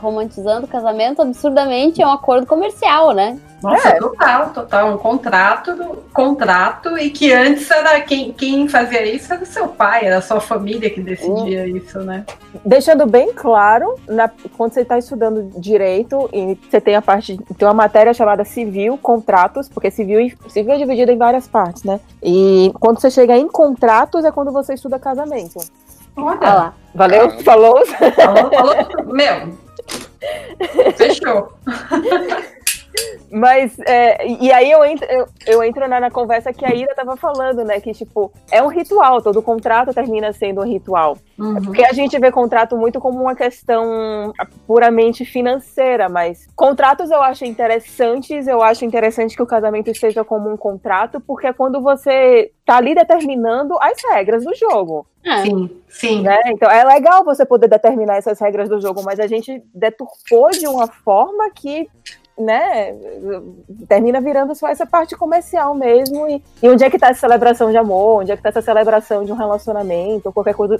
romantizando 0.00 0.66
o 0.66 0.68
casamento 0.68 1.22
absurdamente. 1.22 2.02
É 2.02 2.06
um 2.06 2.12
acordo 2.12 2.46
comercial, 2.46 3.12
né? 3.12 3.38
Nossa, 3.62 3.88
É. 3.90 3.98
total, 3.98 4.50
total. 4.50 4.94
Um 4.94 4.98
contrato, 4.98 6.02
contrato, 6.12 6.98
e 6.98 7.10
que 7.10 7.32
antes 7.32 7.70
era 7.70 8.00
quem, 8.00 8.32
quem 8.32 8.68
fazia 8.68 9.04
isso 9.06 9.32
era 9.32 9.42
o 9.42 9.46
seu 9.46 9.68
pai, 9.68 9.91
era 10.00 10.18
a 10.18 10.22
sua 10.22 10.40
família 10.40 10.88
que 10.90 11.00
decidia 11.00 11.66
isso, 11.66 11.98
né? 12.00 12.24
Deixando 12.64 13.06
bem 13.06 13.32
claro, 13.32 13.94
na- 14.08 14.30
quando 14.56 14.72
você 14.72 14.82
está 14.82 14.98
estudando 14.98 15.50
direito 15.58 16.28
e 16.32 16.56
você 16.70 16.80
tem 16.80 16.94
a 16.94 17.02
parte, 17.02 17.36
tem 17.58 17.66
uma 17.68 17.74
matéria 17.74 18.14
chamada 18.14 18.44
civil, 18.44 18.96
contratos, 18.98 19.68
porque 19.68 19.90
civil, 19.90 20.20
e- 20.20 20.36
civil 20.48 20.74
é 20.74 20.78
dividido 20.78 21.10
em 21.12 21.18
várias 21.18 21.46
partes, 21.48 21.82
né? 21.84 22.00
E 22.22 22.72
quando 22.80 23.00
você 23.00 23.10
chega 23.10 23.36
em 23.36 23.48
contratos 23.48 24.24
é 24.24 24.30
quando 24.32 24.52
você 24.52 24.74
estuda 24.74 24.98
casamento. 24.98 25.58
Olha 26.16 26.38
Olha, 26.40 26.54
lá. 26.54 26.74
Valeu? 26.94 27.28
Caramba. 27.28 27.42
Falou? 27.44 27.86
falou, 27.86 28.50
falou, 28.50 29.14
meu. 29.14 29.52
Fechou. 30.96 31.52
Mas, 33.30 33.78
é, 33.80 34.26
e 34.26 34.52
aí 34.52 34.70
eu 34.70 34.84
entro, 34.84 35.06
eu, 35.10 35.26
eu 35.46 35.62
entro 35.64 35.88
na, 35.88 35.98
na 35.98 36.10
conversa 36.10 36.52
que 36.52 36.64
a 36.64 36.74
Ira 36.74 36.94
tava 36.94 37.16
falando, 37.16 37.64
né? 37.64 37.80
Que, 37.80 37.92
tipo, 37.92 38.30
é 38.50 38.62
um 38.62 38.68
ritual, 38.68 39.22
todo 39.22 39.40
contrato 39.40 39.94
termina 39.94 40.32
sendo 40.32 40.60
um 40.60 40.64
ritual. 40.64 41.16
Uhum. 41.38 41.62
Porque 41.62 41.82
a 41.82 41.92
gente 41.92 42.18
vê 42.18 42.30
contrato 42.30 42.76
muito 42.76 43.00
como 43.00 43.20
uma 43.20 43.34
questão 43.34 44.32
puramente 44.66 45.24
financeira, 45.24 46.08
mas 46.08 46.46
contratos 46.54 47.10
eu 47.10 47.22
acho 47.22 47.44
interessantes, 47.44 48.46
eu 48.46 48.62
acho 48.62 48.84
interessante 48.84 49.34
que 49.34 49.42
o 49.42 49.46
casamento 49.46 49.90
esteja 49.90 50.22
como 50.22 50.50
um 50.50 50.56
contrato, 50.56 51.20
porque 51.20 51.46
é 51.46 51.52
quando 51.52 51.80
você 51.80 52.52
tá 52.64 52.76
ali 52.76 52.94
determinando 52.94 53.76
as 53.80 53.98
regras 54.12 54.44
do 54.44 54.54
jogo, 54.54 55.06
É. 55.24 55.42
Sim, 55.42 55.82
sim. 55.88 56.22
né? 56.22 56.38
Então 56.46 56.70
é 56.70 56.84
legal 56.84 57.24
você 57.24 57.44
poder 57.44 57.68
determinar 57.68 58.16
essas 58.16 58.38
regras 58.38 58.68
do 58.68 58.80
jogo, 58.80 59.02
mas 59.02 59.18
a 59.18 59.26
gente 59.26 59.62
deturpou 59.74 60.50
de 60.50 60.66
uma 60.66 60.86
forma 60.86 61.50
que 61.50 61.88
né, 62.38 62.94
termina 63.88 64.20
virando 64.20 64.54
só 64.54 64.68
essa 64.68 64.86
parte 64.86 65.16
comercial 65.16 65.74
mesmo. 65.74 66.28
E, 66.28 66.42
e 66.62 66.68
onde 66.68 66.84
é 66.84 66.90
que 66.90 66.98
tá 66.98 67.08
essa 67.08 67.20
celebração 67.20 67.70
de 67.70 67.76
amor? 67.76 68.22
Onde 68.22 68.32
é 68.32 68.36
que 68.36 68.42
tá 68.42 68.48
essa 68.48 68.62
celebração 68.62 69.24
de 69.24 69.32
um 69.32 69.36
relacionamento? 69.36 70.26
Ou 70.26 70.32
qualquer 70.32 70.54
coisa. 70.54 70.78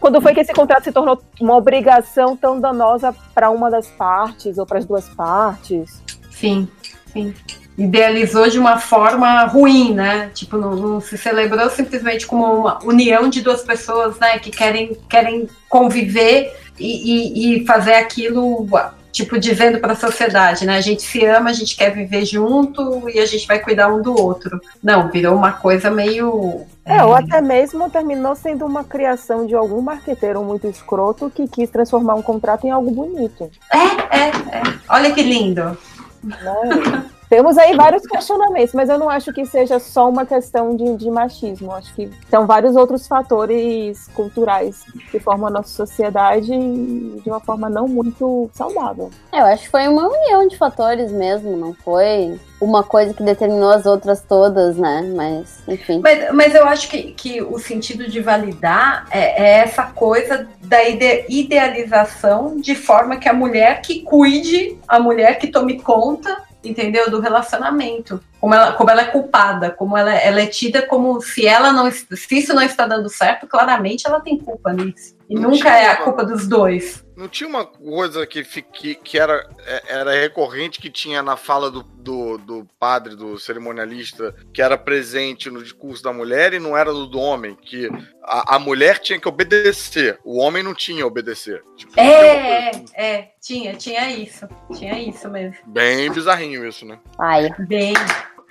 Quando 0.00 0.20
foi 0.20 0.34
que 0.34 0.40
esse 0.40 0.52
contrato 0.52 0.84
se 0.84 0.92
tornou 0.92 1.20
uma 1.40 1.56
obrigação 1.56 2.36
tão 2.36 2.60
danosa 2.60 3.14
para 3.34 3.50
uma 3.50 3.70
das 3.70 3.86
partes 3.88 4.58
ou 4.58 4.66
para 4.66 4.78
as 4.78 4.84
duas 4.84 5.08
partes? 5.10 6.02
Sim, 6.30 6.68
sim. 7.12 7.34
Idealizou 7.76 8.48
de 8.48 8.58
uma 8.58 8.78
forma 8.78 9.44
ruim, 9.44 9.94
né? 9.94 10.30
Tipo, 10.32 10.56
não, 10.56 10.76
não 10.76 11.00
se 11.00 11.18
celebrou 11.18 11.68
simplesmente 11.70 12.24
como 12.26 12.44
uma 12.44 12.78
união 12.84 13.28
de 13.28 13.40
duas 13.40 13.62
pessoas, 13.62 14.18
né? 14.18 14.38
Que 14.38 14.50
querem, 14.50 14.96
querem 15.08 15.48
conviver 15.68 16.54
e, 16.78 17.56
e, 17.56 17.62
e 17.62 17.66
fazer 17.66 17.94
aquilo, 17.94 18.66
tipo, 19.14 19.38
dizendo 19.38 19.78
para 19.78 19.92
a 19.92 19.96
sociedade, 19.96 20.66
né? 20.66 20.76
A 20.76 20.80
gente 20.80 21.02
se 21.02 21.24
ama, 21.24 21.50
a 21.50 21.52
gente 21.52 21.76
quer 21.76 21.90
viver 21.90 22.26
junto 22.26 23.08
e 23.08 23.20
a 23.20 23.24
gente 23.24 23.46
vai 23.46 23.60
cuidar 23.60 23.88
um 23.88 24.02
do 24.02 24.20
outro. 24.20 24.60
Não, 24.82 25.08
virou 25.08 25.36
uma 25.36 25.52
coisa 25.52 25.88
meio. 25.88 26.62
É, 26.84 27.02
ou 27.02 27.14
até 27.14 27.40
mesmo 27.40 27.88
terminou 27.88 28.34
sendo 28.34 28.66
uma 28.66 28.82
criação 28.82 29.46
de 29.46 29.54
algum 29.54 29.80
marqueteiro 29.80 30.42
muito 30.42 30.66
escroto 30.66 31.30
que 31.30 31.46
quis 31.46 31.70
transformar 31.70 32.16
um 32.16 32.22
contrato 32.22 32.66
em 32.66 32.72
algo 32.72 32.90
bonito. 32.90 33.48
É, 33.72 34.18
é, 34.18 34.28
é. 34.28 34.62
Olha 34.88 35.12
que 35.12 35.22
lindo. 35.22 35.78
né? 36.24 37.04
Temos 37.28 37.58
aí 37.58 37.74
vários 37.74 38.06
questionamentos, 38.06 38.74
mas 38.74 38.88
eu 38.88 38.98
não 38.98 39.08
acho 39.10 39.32
que 39.32 39.44
seja 39.46 39.78
só 39.78 40.08
uma 40.08 40.24
questão 40.24 40.76
de, 40.76 40.96
de 40.96 41.10
machismo. 41.10 41.68
Eu 41.68 41.72
Acho 41.76 41.94
que 41.94 42.10
são 42.30 42.46
vários 42.46 42.76
outros 42.76 43.06
fatores 43.06 44.06
culturais 44.14 44.84
que 45.10 45.18
formam 45.18 45.48
a 45.48 45.50
nossa 45.50 45.68
sociedade 45.70 46.46
de 46.48 47.22
uma 47.28 47.40
forma 47.40 47.68
não 47.68 47.88
muito 47.88 48.48
saudável. 48.52 49.10
É, 49.32 49.40
eu 49.40 49.46
acho 49.46 49.64
que 49.64 49.70
foi 49.70 49.88
uma 49.88 50.06
união 50.08 50.46
de 50.46 50.56
fatores 50.56 51.10
mesmo, 51.10 51.56
não 51.56 51.74
foi 51.74 52.38
uma 52.60 52.82
coisa 52.82 53.12
que 53.12 53.22
determinou 53.22 53.70
as 53.70 53.84
outras 53.84 54.22
todas, 54.22 54.76
né? 54.76 55.02
Mas, 55.14 55.58
enfim. 55.66 56.00
Mas, 56.02 56.32
mas 56.32 56.54
eu 56.54 56.66
acho 56.66 56.88
que, 56.88 57.12
que 57.12 57.42
o 57.42 57.58
sentido 57.58 58.08
de 58.08 58.20
validar 58.20 59.06
é, 59.10 59.42
é 59.42 59.58
essa 59.58 59.82
coisa 59.84 60.48
da 60.62 60.82
ide- 60.84 61.26
idealização 61.28 62.56
de 62.60 62.74
forma 62.74 63.16
que 63.16 63.28
a 63.28 63.32
mulher 63.32 63.80
que 63.82 64.00
cuide, 64.00 64.78
a 64.86 64.98
mulher 64.98 65.38
que 65.38 65.48
tome 65.48 65.80
conta, 65.80 66.42
entendeu? 66.64 67.10
Do 67.10 67.20
relacionamento. 67.20 68.20
Como 68.44 68.54
ela, 68.54 68.72
como 68.74 68.90
ela 68.90 69.00
é 69.00 69.06
culpada, 69.06 69.70
como 69.70 69.96
ela, 69.96 70.12
ela 70.12 70.38
é 70.42 70.46
tida 70.46 70.82
como 70.82 71.18
se 71.22 71.46
ela 71.46 71.72
não 71.72 71.90
se 71.90 72.06
isso 72.36 72.52
não 72.52 72.60
está 72.60 72.86
dando 72.86 73.08
certo, 73.08 73.46
claramente 73.46 74.06
ela 74.06 74.20
tem 74.20 74.36
culpa 74.36 74.70
nisso. 74.70 75.14
E 75.30 75.34
Não 75.34 75.44
nunca 75.44 75.56
tinha 75.56 75.72
é 75.78 75.86
a 75.86 75.94
uma- 75.94 76.04
culpa 76.04 76.22
dos 76.26 76.46
dois. 76.46 77.02
Não 77.16 77.26
tinha 77.26 77.48
uma 77.48 77.64
coisa 77.64 78.26
que, 78.26 78.44
que, 78.44 78.96
que 78.96 79.18
era, 79.18 79.48
é- 79.64 79.82
era 79.94 80.10
recorrente 80.12 80.78
que 80.78 80.90
tinha 80.90 81.22
na 81.22 81.38
fala 81.38 81.70
do, 81.70 81.82
do, 81.82 82.36
do 82.36 82.68
padre, 82.78 83.16
do 83.16 83.38
cerimonialista, 83.38 84.34
que 84.52 84.60
era 84.60 84.76
presente 84.76 85.48
no 85.48 85.62
discurso 85.62 86.02
da 86.02 86.12
mulher 86.12 86.52
e 86.52 86.58
não 86.58 86.76
era 86.76 86.92
do, 86.92 87.06
do 87.06 87.18
homem, 87.18 87.56
que 87.62 87.88
a, 88.22 88.56
a 88.56 88.58
mulher 88.58 88.98
tinha 88.98 89.18
que 89.18 89.26
obedecer, 89.26 90.18
o 90.22 90.38
homem 90.38 90.62
não 90.62 90.74
tinha 90.74 90.98
que 90.98 91.04
obedecer. 91.04 91.62
Tipo, 91.76 91.94
tinha 91.94 92.04
É, 92.04 92.70
coisa 92.72 92.84
é, 92.94 93.14
é, 93.14 93.28
tinha, 93.40 93.72
tinha 93.74 94.10
isso. 94.10 94.46
Tinha 94.76 94.98
isso 94.98 95.30
mesmo. 95.30 95.56
Bem 95.66 96.10
bizarrinho 96.12 96.68
isso, 96.68 96.84
né? 96.84 96.98
Ai, 97.18 97.48
Bem. 97.60 97.94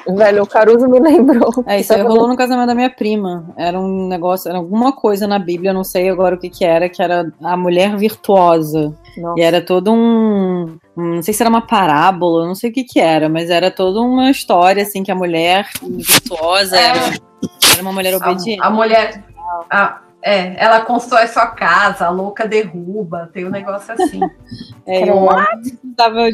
Velho, 0.08 0.44
o 0.44 0.48
Caruso 0.48 0.88
me 0.90 1.00
lembrou. 1.00 1.50
É, 1.66 1.80
isso 1.80 1.94
aí 1.94 2.02
rolou 2.02 2.28
no 2.28 2.36
casamento 2.36 2.68
da 2.68 2.76
minha 2.76 2.90
prima. 2.90 3.46
Era 3.58 3.80
um 3.80 4.08
negócio, 4.08 4.50
era 4.50 4.58
alguma 4.58 4.92
coisa 4.92 5.26
na 5.28 5.40
Bíblia, 5.40 5.72
não 5.74 5.84
sei 5.84 6.10
agora 6.10 6.36
o 6.36 6.38
que 6.40 6.50
que 6.50 6.66
era, 6.66 6.90
que 6.90 7.02
era 7.02 7.32
a 7.42 7.56
mulher 7.56 7.96
virtuosa. 7.96 8.94
Nossa. 9.18 9.40
E 9.40 9.44
era 9.44 9.62
todo 9.62 9.92
um, 9.94 10.78
um- 10.98 11.16
Não 11.16 11.22
sei 11.24 11.34
se 11.34 11.42
era 11.44 11.50
uma 11.50 11.66
parábola, 11.66 12.46
não 12.48 12.56
sei 12.56 12.70
o 12.70 12.74
que 12.74 12.84
que 12.84 13.00
era, 13.00 13.30
mas 13.30 13.50
era 13.50 13.70
toda 13.72 14.02
uma 14.02 14.30
história, 14.30 14.84
assim, 14.84 15.04
que 15.04 15.12
a 15.12 15.16
mulher 15.16 15.68
virtuosa 15.82 16.76
É. 16.78 16.84
era, 16.88 17.00
era 17.74 17.82
uma 17.82 17.94
mulher 17.94 18.16
obediente. 18.16 18.62
A, 18.62 18.68
a 18.68 18.70
mulher. 18.70 19.24
A, 19.70 20.00
É, 20.26 20.56
ela 20.58 20.82
constrói 20.86 21.28
sua 21.28 21.48
casa, 21.48 22.06
a 22.06 22.10
louca 22.10 22.48
derruba, 22.48 23.30
tem 23.34 23.46
um 23.46 23.50
negócio 23.50 23.94
assim. 23.94 24.20
É, 24.86 25.04
eu 25.04 25.16
não, 25.16 25.30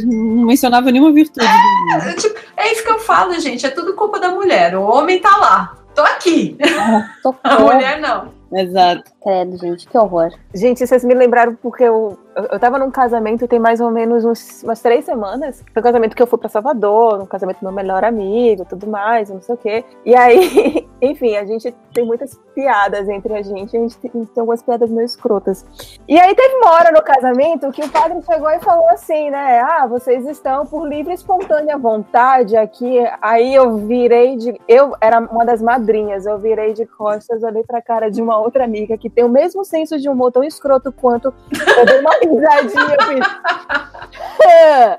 não 0.07 0.45
mencionava 0.47 0.91
nenhuma 0.91 1.11
virtude. 1.11 1.45
É, 1.45 2.13
tipo, 2.13 2.35
é 2.57 2.71
isso 2.71 2.83
que 2.83 2.89
eu 2.89 2.97
falo, 2.97 3.39
gente. 3.39 3.63
É 3.63 3.69
tudo 3.69 3.93
culpa 3.93 4.19
da 4.19 4.29
mulher. 4.29 4.75
O 4.75 4.81
homem 4.81 5.21
tá 5.21 5.37
lá. 5.37 5.77
Tô 5.93 6.01
aqui. 6.01 6.57
a 7.43 7.59
mulher 7.59 7.99
não. 7.99 8.33
Exato. 8.51 9.03
Credo, 9.21 9.57
gente, 9.57 9.87
que 9.87 9.95
horror. 9.95 10.31
Gente, 10.53 10.85
vocês 10.85 11.03
me 11.03 11.13
lembraram 11.13 11.55
porque 11.61 11.83
eu, 11.83 12.17
eu, 12.35 12.43
eu 12.51 12.59
tava 12.59 12.77
num 12.77 12.91
casamento 12.91 13.47
tem 13.47 13.59
mais 13.59 13.81
ou 13.81 13.89
menos 13.91 14.23
uns, 14.23 14.63
umas 14.63 14.81
três 14.81 15.05
semanas. 15.05 15.63
Foi 15.73 15.81
um 15.81 15.83
casamento 15.83 16.15
que 16.15 16.21
eu 16.21 16.27
fui 16.27 16.37
pra 16.37 16.49
Salvador, 16.49 17.21
um 17.21 17.25
casamento 17.25 17.59
do 17.59 17.63
meu 17.63 17.71
melhor 17.71 18.03
amigo, 18.03 18.65
tudo 18.65 18.87
mais, 18.87 19.29
não 19.29 19.41
sei 19.41 19.55
o 19.55 19.57
quê. 19.57 19.85
E 20.05 20.15
aí, 20.15 20.87
enfim, 21.01 21.35
a 21.35 21.45
gente 21.45 21.73
tem 21.93 22.05
muitas 22.05 22.39
piadas 22.53 23.09
entre 23.09 23.33
a 23.33 23.41
gente, 23.41 23.75
a 23.75 23.79
gente 23.79 23.97
tem, 23.97 24.11
tem 24.11 24.27
algumas 24.37 24.61
piadas 24.61 24.89
meio 24.89 25.05
escrotas. 25.05 25.65
E 26.07 26.19
aí 26.19 26.35
teve 26.35 26.55
uma 26.55 26.71
hora 26.73 26.91
no 26.91 27.01
casamento 27.01 27.71
que 27.71 27.83
o 27.83 27.89
padre 27.89 28.21
chegou 28.21 28.49
e 28.49 28.59
falou 28.59 28.89
assim, 28.89 29.29
né? 29.31 29.59
Ah, 29.59 29.87
vocês 29.87 30.27
estão 30.27 30.65
por 30.65 30.87
livre 30.87 31.11
e 31.11 31.15
espontânea 31.15 31.77
vontade 31.77 32.55
aqui. 32.55 32.99
Aí 33.21 33.55
eu 33.55 33.77
virei 33.77 34.37
de. 34.37 34.59
Eu 34.67 34.95
era 35.01 35.19
uma 35.19 35.45
das 35.45 35.61
madrinhas, 35.61 36.25
eu 36.25 36.37
virei 36.37 36.73
de 36.73 36.85
costas, 36.85 37.43
olhei 37.43 37.63
pra 37.63 37.81
cara 37.81 38.09
de 38.09 38.21
uma 38.21 38.39
outra 38.39 38.63
amiga 38.63 38.97
que 38.97 39.09
tem 39.09 39.23
o 39.23 39.29
mesmo 39.29 39.63
senso 39.65 39.97
de 39.97 40.09
humor 40.09 40.31
tão 40.31 40.43
escroto 40.43 40.91
quanto 40.91 41.33
eu 41.77 41.85
dei 41.85 41.99
uma 41.99 42.18
risadinha, 42.21 42.95
eu 42.95 43.05
fiz. 43.07 43.27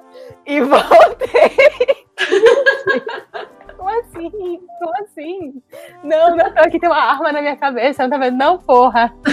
e 0.47 0.61
voltei. 0.61 2.07
Como 3.77 3.89
assim? 3.89 4.61
Como 4.79 4.93
assim? 5.03 5.63
Não, 6.05 6.37
não 6.37 6.47
aqui, 6.57 6.79
tem 6.79 6.89
uma 6.89 6.99
arma 6.99 7.33
na 7.33 7.41
minha 7.41 7.57
cabeça, 7.57 8.03
não 8.03 8.11
tá 8.11 8.19
vendo? 8.19 8.37
Não, 8.37 8.59
porra. 8.59 9.15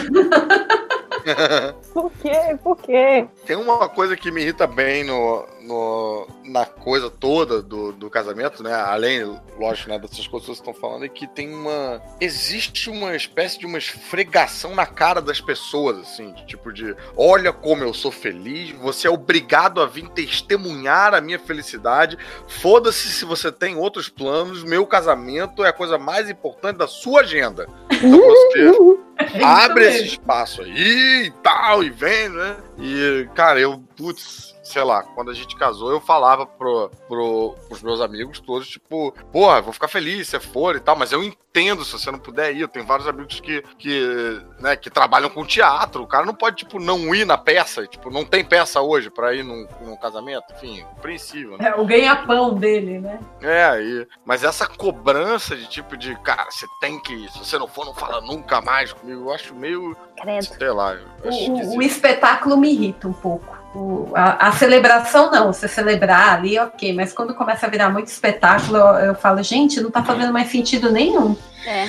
Por 1.93 2.11
quê? 2.21 2.57
Por 2.63 2.77
quê? 2.77 3.27
Tem 3.45 3.57
uma 3.57 3.89
coisa 3.89 4.15
que 4.15 4.31
me 4.31 4.41
irrita 4.41 4.65
bem 4.65 5.03
no, 5.03 5.45
no, 5.67 6.25
na 6.45 6.65
coisa 6.65 7.09
toda 7.09 7.61
do, 7.61 7.91
do 7.91 8.09
casamento, 8.09 8.63
né? 8.63 8.73
Além, 8.73 9.23
lógico, 9.59 9.89
né, 9.89 9.99
dessas 9.99 10.25
coisas 10.25 10.47
que 10.47 10.55
vocês 10.55 10.57
estão 10.59 10.73
falando, 10.73 11.05
é 11.05 11.09
que 11.09 11.27
tem 11.27 11.53
uma. 11.53 12.01
Existe 12.21 12.89
uma 12.89 13.15
espécie 13.15 13.59
de 13.59 13.65
uma 13.65 13.77
esfregação 13.77 14.73
na 14.73 14.85
cara 14.85 15.21
das 15.21 15.41
pessoas, 15.41 15.99
assim, 15.99 16.31
de, 16.33 16.45
tipo 16.45 16.71
de 16.71 16.95
olha 17.17 17.51
como 17.51 17.83
eu 17.83 17.93
sou 17.93 18.11
feliz, 18.11 18.71
você 18.71 19.07
é 19.07 19.11
obrigado 19.11 19.81
a 19.81 19.85
vir 19.85 20.09
testemunhar 20.09 21.13
a 21.13 21.19
minha 21.19 21.37
felicidade. 21.37 22.17
Foda-se 22.47 23.09
se 23.09 23.25
você 23.25 23.51
tem 23.51 23.75
outros 23.75 24.07
planos, 24.07 24.63
meu 24.63 24.87
casamento 24.87 25.65
é 25.65 25.69
a 25.69 25.73
coisa 25.73 25.97
mais 25.97 26.29
importante 26.29 26.77
da 26.77 26.87
sua 26.87 27.21
agenda. 27.21 27.67
Então 27.91 28.19
você 28.19 29.43
abre 29.43 29.85
esse 29.85 30.05
espaço 30.05 30.61
aí 30.61 31.25
e 31.25 31.31
tal, 31.43 31.83
e 31.83 31.89
vem, 31.89 32.29
né? 32.29 32.55
E, 32.77 33.27
cara, 33.33 33.59
eu, 33.59 33.83
putz, 33.95 34.55
sei 34.63 34.83
lá, 34.83 35.03
quando 35.03 35.31
a 35.31 35.33
gente 35.33 35.55
casou, 35.55 35.91
eu 35.91 35.99
falava 35.99 36.45
pro, 36.45 36.91
pro, 37.07 37.55
pros 37.67 37.81
meus 37.81 38.01
amigos 38.01 38.39
todos, 38.39 38.67
tipo, 38.67 39.13
porra, 39.31 39.61
vou 39.61 39.73
ficar 39.73 39.87
feliz 39.87 40.27
se 40.27 40.39
for 40.39 40.75
e 40.75 40.79
tal, 40.79 40.95
mas 40.95 41.11
eu 41.11 41.23
entendo 41.23 41.83
se 41.83 41.93
você 41.93 42.11
não 42.11 42.19
puder 42.19 42.53
ir. 42.55 42.61
Eu 42.61 42.67
tenho 42.67 42.85
vários 42.85 43.07
amigos 43.07 43.39
que, 43.39 43.63
que, 43.79 44.41
né, 44.59 44.75
que 44.75 44.89
trabalham 44.89 45.29
com 45.29 45.45
teatro. 45.45 46.03
O 46.03 46.07
cara 46.07 46.25
não 46.25 46.33
pode, 46.33 46.57
tipo, 46.57 46.79
não 46.79 47.15
ir 47.15 47.25
na 47.25 47.37
peça. 47.37 47.87
Tipo, 47.87 48.11
não 48.11 48.23
tem 48.23 48.43
peça 48.43 48.81
hoje 48.81 49.09
pra 49.09 49.33
ir 49.33 49.43
num, 49.43 49.67
num 49.81 49.95
casamento. 49.95 50.53
Enfim, 50.53 50.83
compreensível. 50.95 51.57
Né? 51.57 51.69
É 51.69 51.75
o 51.75 51.85
ganha-pão 51.85 52.53
dele, 52.53 52.99
né? 52.99 53.19
É, 53.41 53.65
aí. 53.65 54.07
Mas 54.23 54.43
essa 54.43 54.67
cobrança 54.67 55.55
de 55.55 55.67
tipo 55.67 55.97
de, 55.97 56.15
cara, 56.21 56.51
você 56.51 56.67
tem 56.79 56.99
que 56.99 57.13
ir. 57.13 57.31
Se 57.31 57.39
você 57.39 57.57
não 57.57 57.67
for, 57.67 57.85
não 57.85 57.93
fala 57.93 58.21
nunca 58.21 58.61
mais 58.61 58.93
comigo. 58.93 59.21
Eu 59.21 59.33
acho 59.33 59.55
meio. 59.55 59.95
Credo. 60.21 60.43
Sei 60.43 60.69
lá. 60.69 60.97
O, 61.23 61.77
o 61.77 61.81
espetáculo 61.81 62.57
me 62.57 62.66
irrita 62.67 63.07
um 63.07 63.13
pouco. 63.13 63.57
O, 63.75 64.11
a, 64.15 64.47
a, 64.47 64.51
celebração 64.53 65.29
não, 65.29 65.53
você 65.53 65.67
celebrar 65.67 66.35
ali, 66.35 66.57
ok, 66.57 66.93
mas 66.93 67.13
quando 67.13 67.35
começa 67.35 67.67
a 67.67 67.69
virar 67.69 67.89
muito 67.89 68.07
espetáculo, 68.07 68.77
eu, 68.77 68.85
eu 69.07 69.15
falo, 69.15 69.43
gente, 69.43 69.79
não 69.81 69.91
tá 69.91 70.03
fazendo 70.03 70.33
mais 70.33 70.49
sentido 70.49 70.91
nenhum. 70.91 71.35
É. 71.65 71.87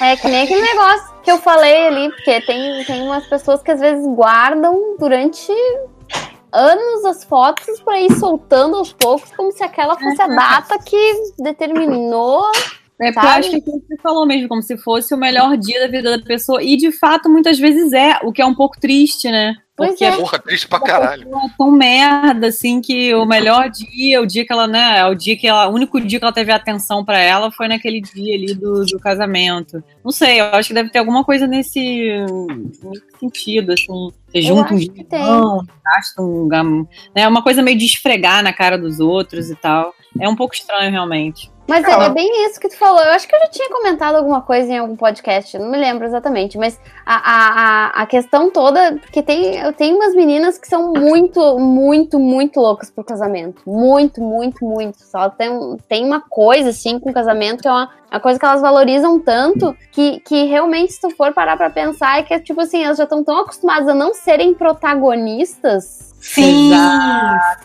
É 0.00 0.16
que 0.16 0.28
nem 0.28 0.42
aquele 0.42 0.62
negócio 0.62 1.12
que 1.22 1.30
eu 1.30 1.38
falei 1.38 1.86
ali, 1.86 2.10
porque 2.10 2.40
tem, 2.40 2.84
tem 2.84 3.02
umas 3.02 3.26
pessoas 3.26 3.62
que 3.62 3.70
às 3.70 3.80
vezes 3.80 4.04
guardam 4.16 4.96
durante 4.98 5.52
anos 6.52 7.04
as 7.04 7.24
fotos 7.24 7.80
para 7.80 8.00
ir 8.00 8.12
soltando 8.18 8.76
aos 8.76 8.92
poucos, 8.92 9.30
como 9.36 9.52
se 9.52 9.62
aquela 9.62 9.98
fosse 9.98 10.20
a 10.20 10.26
data 10.26 10.78
que 10.78 11.32
determinou 11.38 12.44
é 13.00 13.12
porque 13.12 13.26
eu 13.26 13.30
acho 13.30 13.50
que 13.50 13.60
você 13.60 13.96
falou 14.02 14.26
mesmo, 14.26 14.48
como 14.48 14.62
se 14.62 14.76
fosse 14.76 15.14
o 15.14 15.18
melhor 15.18 15.56
dia 15.56 15.80
da 15.80 15.88
vida 15.88 16.16
da 16.16 16.24
pessoa. 16.24 16.62
E 16.62 16.76
de 16.76 16.92
fato, 16.92 17.28
muitas 17.28 17.58
vezes 17.58 17.92
é, 17.92 18.18
o 18.22 18.32
que 18.32 18.40
é 18.40 18.46
um 18.46 18.54
pouco 18.54 18.78
triste, 18.78 19.30
né? 19.30 19.56
Porque 19.76 20.04
é. 20.04 20.14
Porra, 20.14 20.38
triste 20.38 20.68
pra 20.68 20.78
caralho. 20.78 21.28
É 21.28 21.48
tão 21.56 21.70
merda, 21.70 22.48
assim, 22.48 22.80
que 22.80 23.14
o 23.14 23.24
melhor 23.24 23.70
dia, 23.70 24.20
o 24.20 24.26
dia 24.26 24.46
que 24.46 24.52
ela, 24.52 24.66
né, 24.66 24.98
é 24.98 25.06
o 25.06 25.14
dia 25.14 25.36
que 25.36 25.46
ela, 25.46 25.66
o 25.68 25.74
único 25.74 26.00
dia 26.00 26.18
que 26.18 26.24
ela 26.24 26.32
teve 26.32 26.52
atenção 26.52 27.04
para 27.04 27.18
ela 27.18 27.50
foi 27.50 27.68
naquele 27.68 28.00
dia 28.00 28.34
ali 28.34 28.54
do, 28.54 28.84
do 28.84 28.98
casamento. 29.00 29.82
Não 30.04 30.12
sei, 30.12 30.40
eu 30.40 30.44
acho 30.46 30.68
que 30.68 30.74
deve 30.74 30.90
ter 30.90 30.98
alguma 30.98 31.24
coisa 31.24 31.46
nesse, 31.46 31.80
nesse 32.86 33.18
sentido, 33.18 33.72
assim. 33.72 34.12
Você 34.28 34.42
junta 34.42 34.74
um 34.74 34.78
gestão, 34.78 35.66
gasta 35.84 36.22
um, 36.22 36.86
né, 37.14 37.26
uma 37.26 37.42
coisa 37.42 37.62
meio 37.62 37.76
de 37.76 37.86
esfregar 37.86 38.42
na 38.42 38.52
cara 38.52 38.78
dos 38.78 39.00
outros 39.00 39.50
e 39.50 39.56
tal. 39.56 39.92
É 40.20 40.28
um 40.28 40.36
pouco 40.36 40.54
estranho, 40.54 40.90
realmente. 40.90 41.50
Mas 41.66 41.84
é, 41.84 41.92
é, 41.92 42.08
bem 42.10 42.46
isso 42.46 42.60
que 42.60 42.68
tu 42.68 42.76
falou. 42.76 43.00
Eu 43.00 43.12
acho 43.12 43.26
que 43.26 43.34
eu 43.34 43.38
já 43.40 43.48
tinha 43.48 43.70
comentado 43.70 44.16
alguma 44.16 44.40
coisa 44.42 44.72
em 44.72 44.78
algum 44.78 44.96
podcast, 44.96 45.56
não 45.58 45.70
me 45.70 45.78
lembro 45.78 46.04
exatamente, 46.04 46.58
mas 46.58 46.78
a, 47.06 47.14
a, 47.14 48.02
a 48.02 48.06
questão 48.06 48.50
toda, 48.50 48.98
porque 49.00 49.22
tem, 49.22 49.58
eu 49.58 49.72
tenho 49.72 49.96
umas 49.96 50.14
meninas 50.14 50.58
que 50.58 50.66
são 50.66 50.92
muito, 50.92 51.58
muito, 51.58 52.18
muito 52.18 52.60
loucas 52.60 52.90
pro 52.90 53.04
casamento. 53.04 53.62
Muito, 53.66 54.20
muito, 54.20 54.64
muito. 54.64 55.02
Só 55.02 55.30
tem, 55.30 55.76
tem 55.88 56.04
uma 56.04 56.20
coisa, 56.20 56.70
assim, 56.70 56.98
com 56.98 57.10
o 57.10 57.14
casamento 57.14 57.62
que 57.62 57.68
é 57.68 57.70
uma, 57.70 57.90
uma 58.12 58.20
coisa 58.20 58.38
que 58.38 58.44
elas 58.44 58.60
valorizam 58.60 59.18
tanto 59.18 59.76
que, 59.90 60.20
que 60.20 60.44
realmente, 60.44 60.92
se 60.92 61.00
tu 61.00 61.10
for 61.10 61.32
parar 61.32 61.56
pra 61.56 61.70
pensar, 61.70 62.18
é 62.18 62.22
que, 62.22 62.38
tipo 62.40 62.60
assim, 62.60 62.84
elas 62.84 62.98
já 62.98 63.04
estão 63.04 63.24
tão 63.24 63.38
acostumadas 63.38 63.88
a 63.88 63.94
não 63.94 64.14
serem 64.14 64.54
protagonistas 64.54 66.12
Sim, 66.22 66.70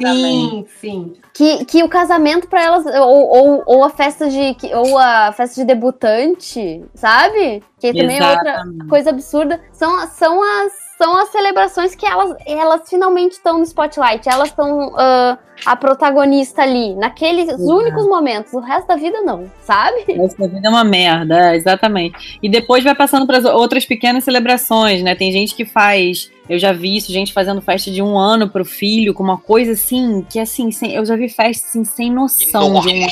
sim, 0.01 0.65
sim. 0.81 1.13
Que, 1.31 1.63
que 1.63 1.83
o 1.83 1.87
casamento 1.87 2.47
para 2.47 2.63
elas, 2.63 2.85
ou, 2.87 3.27
ou, 3.29 3.63
ou, 3.67 3.83
a 3.83 3.89
festa 3.91 4.27
de. 4.27 4.57
Ou 4.73 4.97
a 4.97 5.31
festa 5.31 5.61
de 5.61 5.65
debutante, 5.65 6.83
sabe? 6.95 7.61
Que 7.79 7.93
também 7.93 8.17
Exatamente. 8.17 8.47
é 8.47 8.59
outra 8.59 8.87
coisa 8.89 9.09
absurda. 9.11 9.61
São, 9.71 10.07
são 10.07 10.41
as 10.43 10.86
são 10.97 11.15
as 11.15 11.29
celebrações 11.29 11.93
que 11.93 12.05
elas, 12.05 12.35
elas 12.45 12.89
finalmente 12.89 13.33
estão 13.33 13.59
no 13.59 13.63
spotlight. 13.63 14.27
Elas 14.27 14.49
são 14.49 14.89
uh, 14.89 15.37
a 15.63 15.75
protagonista 15.75 16.63
ali, 16.63 16.95
naqueles 16.95 17.53
únicos 17.59 18.07
momentos. 18.07 18.51
O 18.53 18.59
resto 18.59 18.87
da 18.87 18.95
vida 18.95 19.21
não, 19.21 19.45
sabe? 19.61 20.05
O 20.09 20.23
resto 20.23 20.39
da 20.39 20.47
vida 20.47 20.67
é 20.67 20.69
uma 20.69 20.83
merda, 20.83 21.51
é, 21.51 21.55
exatamente. 21.55 22.39
E 22.41 22.49
depois 22.49 22.83
vai 22.83 22.95
passando 22.95 23.27
para 23.27 23.53
outras 23.53 23.85
pequenas 23.85 24.23
celebrações, 24.23 25.03
né? 25.03 25.13
Tem 25.13 25.31
gente 25.31 25.53
que 25.53 25.65
faz. 25.65 26.31
Eu 26.49 26.57
já 26.57 26.71
vi 26.71 26.97
isso, 26.97 27.11
gente 27.11 27.31
fazendo 27.31 27.61
festa 27.61 27.91
de 27.91 28.01
um 28.01 28.17
ano 28.17 28.49
pro 28.49 28.65
filho, 28.65 29.13
com 29.13 29.21
uma 29.21 29.37
coisa 29.37 29.73
assim, 29.73 30.25
que 30.27 30.39
assim, 30.39 30.71
sem, 30.71 30.95
eu 30.95 31.05
já 31.05 31.15
vi 31.15 31.29
festa 31.29 31.67
assim, 31.67 31.83
sem 31.83 32.11
noção 32.11 32.79
de 32.81 33.05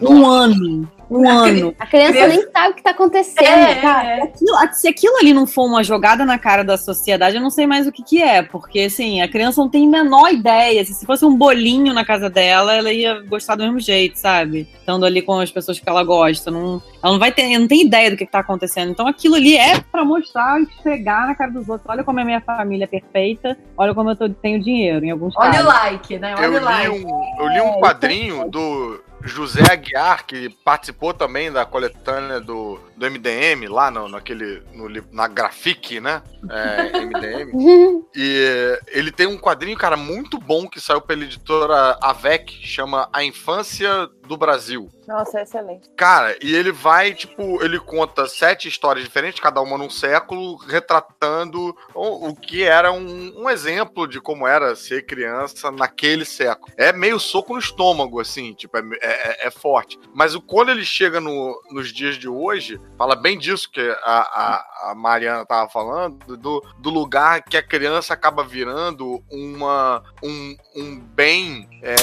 um, 0.00 0.14
um 0.14 0.26
ano 0.26 0.88
um 1.10 1.28
a 1.28 1.32
ano. 1.32 1.74
A 1.78 1.86
criança, 1.86 2.12
criança, 2.12 2.28
nem 2.28 2.50
sabe 2.50 2.70
o 2.70 2.74
que 2.74 2.82
tá 2.82 2.90
acontecendo. 2.90 3.44
É, 3.44 3.74
cara, 3.76 4.08
é. 4.08 4.22
Aquilo, 4.22 4.56
se 4.72 4.88
aquilo 4.88 5.16
ali 5.16 5.32
não 5.32 5.46
for 5.46 5.64
uma 5.64 5.82
jogada 5.82 6.24
na 6.24 6.38
cara 6.38 6.62
da 6.62 6.76
sociedade, 6.76 7.36
eu 7.36 7.42
não 7.42 7.50
sei 7.50 7.66
mais 7.66 7.86
o 7.86 7.92
que 7.92 8.02
que 8.02 8.22
é. 8.22 8.42
Porque, 8.42 8.80
assim, 8.80 9.20
a 9.20 9.28
criança 9.28 9.60
não 9.60 9.68
tem 9.68 9.86
a 9.86 9.90
menor 9.90 10.32
ideia. 10.32 10.84
Se 10.84 11.04
fosse 11.04 11.24
um 11.24 11.36
bolinho 11.36 11.92
na 11.92 12.04
casa 12.04 12.30
dela, 12.30 12.74
ela 12.74 12.92
ia 12.92 13.20
gostar 13.22 13.56
do 13.56 13.64
mesmo 13.64 13.80
jeito, 13.80 14.16
sabe? 14.16 14.68
Estando 14.78 15.04
ali 15.04 15.22
com 15.22 15.38
as 15.38 15.50
pessoas 15.50 15.78
que 15.78 15.88
ela 15.88 16.04
gosta. 16.04 16.50
Não, 16.50 16.82
ela 17.02 17.12
não 17.12 17.18
vai 17.18 17.32
ter, 17.32 17.58
não 17.58 17.68
tem 17.68 17.82
ideia 17.82 18.10
do 18.10 18.16
que, 18.16 18.26
que 18.28 18.32
tá 18.32 18.40
acontecendo. 18.40 18.90
Então 18.90 19.06
aquilo 19.06 19.34
ali 19.34 19.56
é 19.56 19.80
para 19.80 20.04
mostrar, 20.04 20.60
esfregar 20.60 21.26
na 21.26 21.34
cara 21.34 21.50
dos 21.50 21.68
outros. 21.68 21.88
Olha 21.88 22.04
como 22.04 22.18
é 22.20 22.22
a 22.22 22.26
minha 22.26 22.40
família 22.40 22.84
é 22.84 22.86
perfeita. 22.86 23.56
Olha 23.76 23.94
como 23.94 24.10
eu 24.10 24.16
tô, 24.16 24.28
tenho 24.28 24.62
dinheiro, 24.62 25.04
em 25.04 25.10
alguns 25.10 25.34
Olha 25.36 25.50
casos. 25.52 25.66
o 25.66 25.68
like, 25.68 26.18
né? 26.18 26.34
Olha 26.36 26.44
eu 26.44 26.60
o 26.60 26.64
like. 26.64 26.88
Um, 26.90 27.42
eu 27.42 27.48
li 27.48 27.60
um 27.60 27.80
quadrinho 27.80 28.48
do 28.48 29.00
José 29.22 29.62
Aguiar, 29.70 30.26
que 30.26 30.48
participou 30.64 30.97
também 31.14 31.50
da 31.50 31.64
coletânea 31.64 32.40
do, 32.40 32.80
do 32.98 33.10
MDM, 33.10 33.68
lá 33.68 33.90
no, 33.90 34.08
naquele, 34.08 34.62
no, 34.72 34.88
na 35.12 35.28
Grafique, 35.28 36.00
né? 36.00 36.22
É, 36.50 36.98
MDM. 37.00 38.04
e 38.14 38.78
ele 38.88 39.12
tem 39.12 39.26
um 39.26 39.38
quadrinho, 39.38 39.76
cara, 39.76 39.96
muito 39.96 40.38
bom 40.38 40.68
que 40.68 40.80
saiu 40.80 41.00
pela 41.00 41.22
editora 41.24 41.96
Avec, 42.02 42.52
chama 42.66 43.08
A 43.12 43.24
Infância 43.24 44.08
do 44.26 44.36
Brasil. 44.36 44.90
Nossa, 45.08 45.40
excelente. 45.40 45.88
Cara, 45.96 46.36
e 46.42 46.54
ele 46.54 46.70
vai, 46.70 47.14
tipo, 47.14 47.64
ele 47.64 47.80
conta 47.80 48.26
sete 48.26 48.68
histórias 48.68 49.06
diferentes, 49.06 49.40
cada 49.40 49.60
uma 49.62 49.78
num 49.78 49.88
século, 49.88 50.56
retratando 50.56 51.74
o, 51.94 52.28
o 52.28 52.36
que 52.36 52.62
era 52.62 52.92
um, 52.92 53.32
um, 53.42 53.48
exemplo 53.48 54.06
de 54.06 54.20
como 54.20 54.46
era 54.46 54.76
ser 54.76 55.06
criança 55.06 55.70
naquele 55.70 56.26
século. 56.26 56.70
É 56.76 56.92
meio 56.92 57.18
soco 57.18 57.54
no 57.54 57.58
estômago, 57.58 58.20
assim, 58.20 58.52
tipo, 58.52 58.76
é, 58.76 58.82
é, 59.00 59.46
é 59.46 59.50
forte. 59.50 59.98
Mas 60.14 60.34
o, 60.34 60.42
quando 60.42 60.70
ele 60.70 60.84
chega 60.84 61.20
no, 61.20 61.58
nos 61.70 61.90
dias 61.90 62.16
de 62.16 62.28
hoje, 62.28 62.78
fala 62.96 63.14
bem 63.14 63.38
disso 63.38 63.70
que 63.70 63.80
a, 63.80 63.96
a, 64.04 64.90
a 64.90 64.94
Mariana 64.94 65.44
tava 65.44 65.68
falando, 65.68 66.36
do, 66.36 66.64
do 66.78 66.90
lugar 66.90 67.42
que 67.42 67.56
a 67.56 67.62
criança 67.62 68.14
acaba 68.14 68.42
virando 68.42 69.22
uma, 69.30 70.02
um, 70.22 70.56
um 70.76 71.00
bem 71.00 71.68
é, 71.82 71.94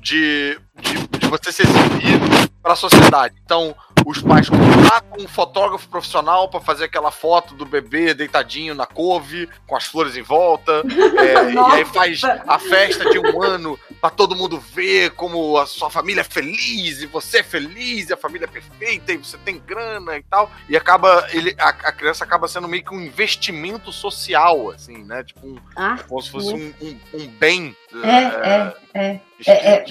de, 0.00 0.58
de, 0.80 1.18
de 1.18 1.26
você 1.26 1.50
ser 1.50 1.66
exibido 1.66 2.46
para 2.62 2.72
a 2.72 2.76
sociedade. 2.76 3.34
Então, 3.44 3.74
os 4.06 4.22
pais 4.22 4.48
contratam 4.48 5.24
um 5.24 5.26
fotógrafo 5.26 5.88
profissional 5.88 6.48
para 6.48 6.60
fazer 6.60 6.84
aquela 6.84 7.10
foto 7.10 7.54
do 7.54 7.66
bebê 7.66 8.14
deitadinho 8.14 8.72
na 8.72 8.86
couve, 8.86 9.48
com 9.66 9.76
as 9.76 9.84
flores 9.86 10.16
em 10.16 10.22
volta, 10.22 10.82
é, 11.18 11.52
e 11.52 11.58
aí 11.58 11.84
faz 11.84 12.22
a 12.22 12.58
festa 12.58 13.10
de 13.10 13.18
um 13.18 13.42
ano 13.42 13.76
para 14.06 14.10
todo 14.14 14.36
mundo 14.36 14.60
ver 14.60 15.10
como 15.12 15.58
a 15.58 15.66
sua 15.66 15.90
família 15.90 16.20
é 16.20 16.24
feliz, 16.24 17.02
e 17.02 17.06
você 17.06 17.38
é 17.38 17.42
feliz, 17.42 18.08
e 18.08 18.12
a 18.12 18.16
família 18.16 18.44
é 18.44 18.48
perfeita, 18.48 19.12
e 19.12 19.16
você 19.16 19.36
tem 19.38 19.58
grana 19.58 20.16
e 20.16 20.22
tal. 20.22 20.48
E 20.68 20.76
acaba, 20.76 21.26
ele, 21.32 21.56
a, 21.58 21.70
a 21.70 21.92
criança 21.92 22.22
acaba 22.22 22.46
sendo 22.46 22.68
meio 22.68 22.84
que 22.84 22.94
um 22.94 23.00
investimento 23.00 23.90
social, 23.90 24.70
assim, 24.70 25.02
né? 25.02 25.24
Tipo, 25.24 25.44
um, 25.44 25.56
ah, 25.74 25.98
como 26.06 26.22
se 26.22 26.30
fosse 26.30 26.54
um, 26.54 26.72
um, 26.80 26.98
um, 27.14 27.26
bem. 27.38 27.74
É, 28.04 28.08
é, 28.08 28.74
é. 28.94 29.20
é, 29.44 29.74
é 29.74 29.84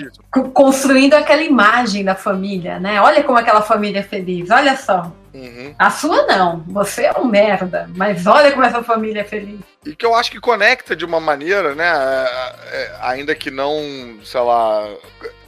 construindo 0.54 1.16
aquela 1.16 1.44
imagem 1.44 2.06
da 2.06 2.16
família, 2.16 2.80
né? 2.80 3.02
Olha 3.02 3.22
como 3.22 3.38
aquela 3.38 3.62
família 3.62 4.00
é 4.00 4.04
feliz, 4.04 4.50
olha 4.50 4.78
só. 4.78 5.12
Uhum. 5.34 5.76
A 5.78 5.90
sua 5.92 6.26
não, 6.26 6.64
você 6.68 7.04
é 7.04 7.20
um 7.20 7.26
merda, 7.26 7.90
mas 7.94 8.26
olha 8.26 8.54
como 8.54 8.64
essa 8.64 8.82
família 8.82 9.20
é 9.20 9.26
feliz. 9.26 9.60
E 9.86 9.96
que 9.96 10.06
eu 10.06 10.16
acho 10.16 10.32
que 10.32 10.40
conecta 10.40 10.96
de 10.96 11.06
uma 11.06 11.20
maneira, 11.20 11.76
né? 11.76 11.86
É, 11.86 12.78
é, 12.78 12.96
ainda 13.02 13.36
que 13.36 13.52
não, 13.52 14.20
sei 14.24 14.42
lá, 14.42 14.90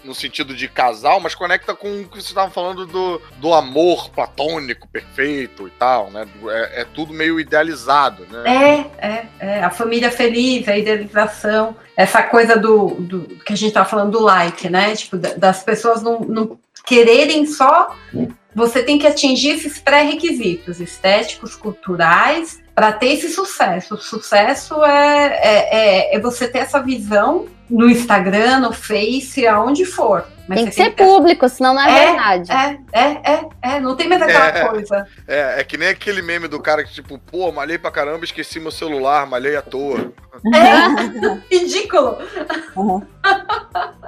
no 0.08 0.16
sentido 0.16 0.56
de 0.56 0.68
casal, 0.68 1.20
mas 1.20 1.36
conecta 1.36 1.76
com 1.76 2.02
o 2.02 2.08
que 2.08 2.22
você 2.22 2.30
estava 2.30 2.50
falando 2.50 2.86
do, 2.86 3.22
do 3.38 3.54
amor 3.54 4.10
platônico 4.10 4.88
perfeito 4.88 5.68
e 5.68 5.72
tal, 5.72 6.10
né? 6.12 6.26
É, 6.50 6.82
é, 6.82 6.86
tudo 6.86 7.14
meio 7.14 7.40
idealizado, 7.40 8.26
né? 8.32 8.90
É, 9.00 9.08
é, 9.08 9.28
é. 9.40 9.64
A 9.64 9.70
família 9.70 10.10
feliz, 10.10 10.68
a 10.68 10.78
idealização, 10.78 11.76
essa 11.96 12.24
coisa 12.24 12.56
do, 12.56 12.96
do 13.00 13.22
que 13.44 13.54
a 13.54 13.58
gente 13.58 13.74
tá 13.74 13.84
falando 13.84 14.12
do 14.12 14.22
like, 14.22 14.70
né? 14.70 14.96
Tipo, 14.96 15.18
das 15.18 15.64
pessoas 15.64 16.02
não, 16.02 16.20
não 16.22 16.60
quererem 16.88 17.46
só 17.46 17.96
você 18.56 18.82
tem 18.82 18.98
que 18.98 19.06
atingir 19.06 19.50
esses 19.50 19.78
pré-requisitos 19.78 20.80
estéticos, 20.80 21.56
culturais, 21.56 22.60
para 22.74 22.92
ter 22.92 23.14
esse 23.14 23.30
sucesso. 23.30 23.94
O 23.94 23.98
sucesso 23.98 24.84
é, 24.84 25.28
é, 25.28 25.78
é, 26.12 26.16
é, 26.16 26.20
você 26.20 26.48
ter 26.48 26.60
essa 26.60 26.82
visão 26.82 27.46
no 27.70 27.88
Instagram, 27.88 28.62
no 28.62 28.74
Face, 28.74 29.46
aonde 29.46 29.86
for. 29.86 30.26
Mas 30.48 30.60
tem 30.60 30.68
que 30.68 30.76
ser 30.76 30.92
público, 30.92 31.50
senão 31.50 31.74
não 31.74 31.82
é, 31.82 31.90
é, 31.90 32.06
verdade. 32.06 32.52
É, 32.52 32.80
é, 32.94 33.34
é, 33.34 33.50
é, 33.62 33.80
não 33.80 33.96
tem 33.96 34.08
mais 34.08 34.22
aquela 34.22 34.48
é, 34.48 34.66
coisa. 34.66 35.08
É, 35.28 35.60
é 35.60 35.64
que 35.64 35.78
nem 35.78 35.90
aquele 35.90 36.22
meme 36.22 36.48
do 36.48 36.60
cara 36.60 36.84
que, 36.84 36.94
tipo, 36.94 37.18
pô, 37.18 37.52
malhei 37.52 37.78
pra 37.78 37.92
caramba, 37.92 38.24
esqueci 38.24 38.60
meu 38.60 38.72
celular, 38.72 39.28
malhei 39.28 39.58
à 39.58 39.62
toa. 39.62 40.14
É, 40.54 41.52
ridículo. 41.54 42.18
Uhum. 42.76 43.02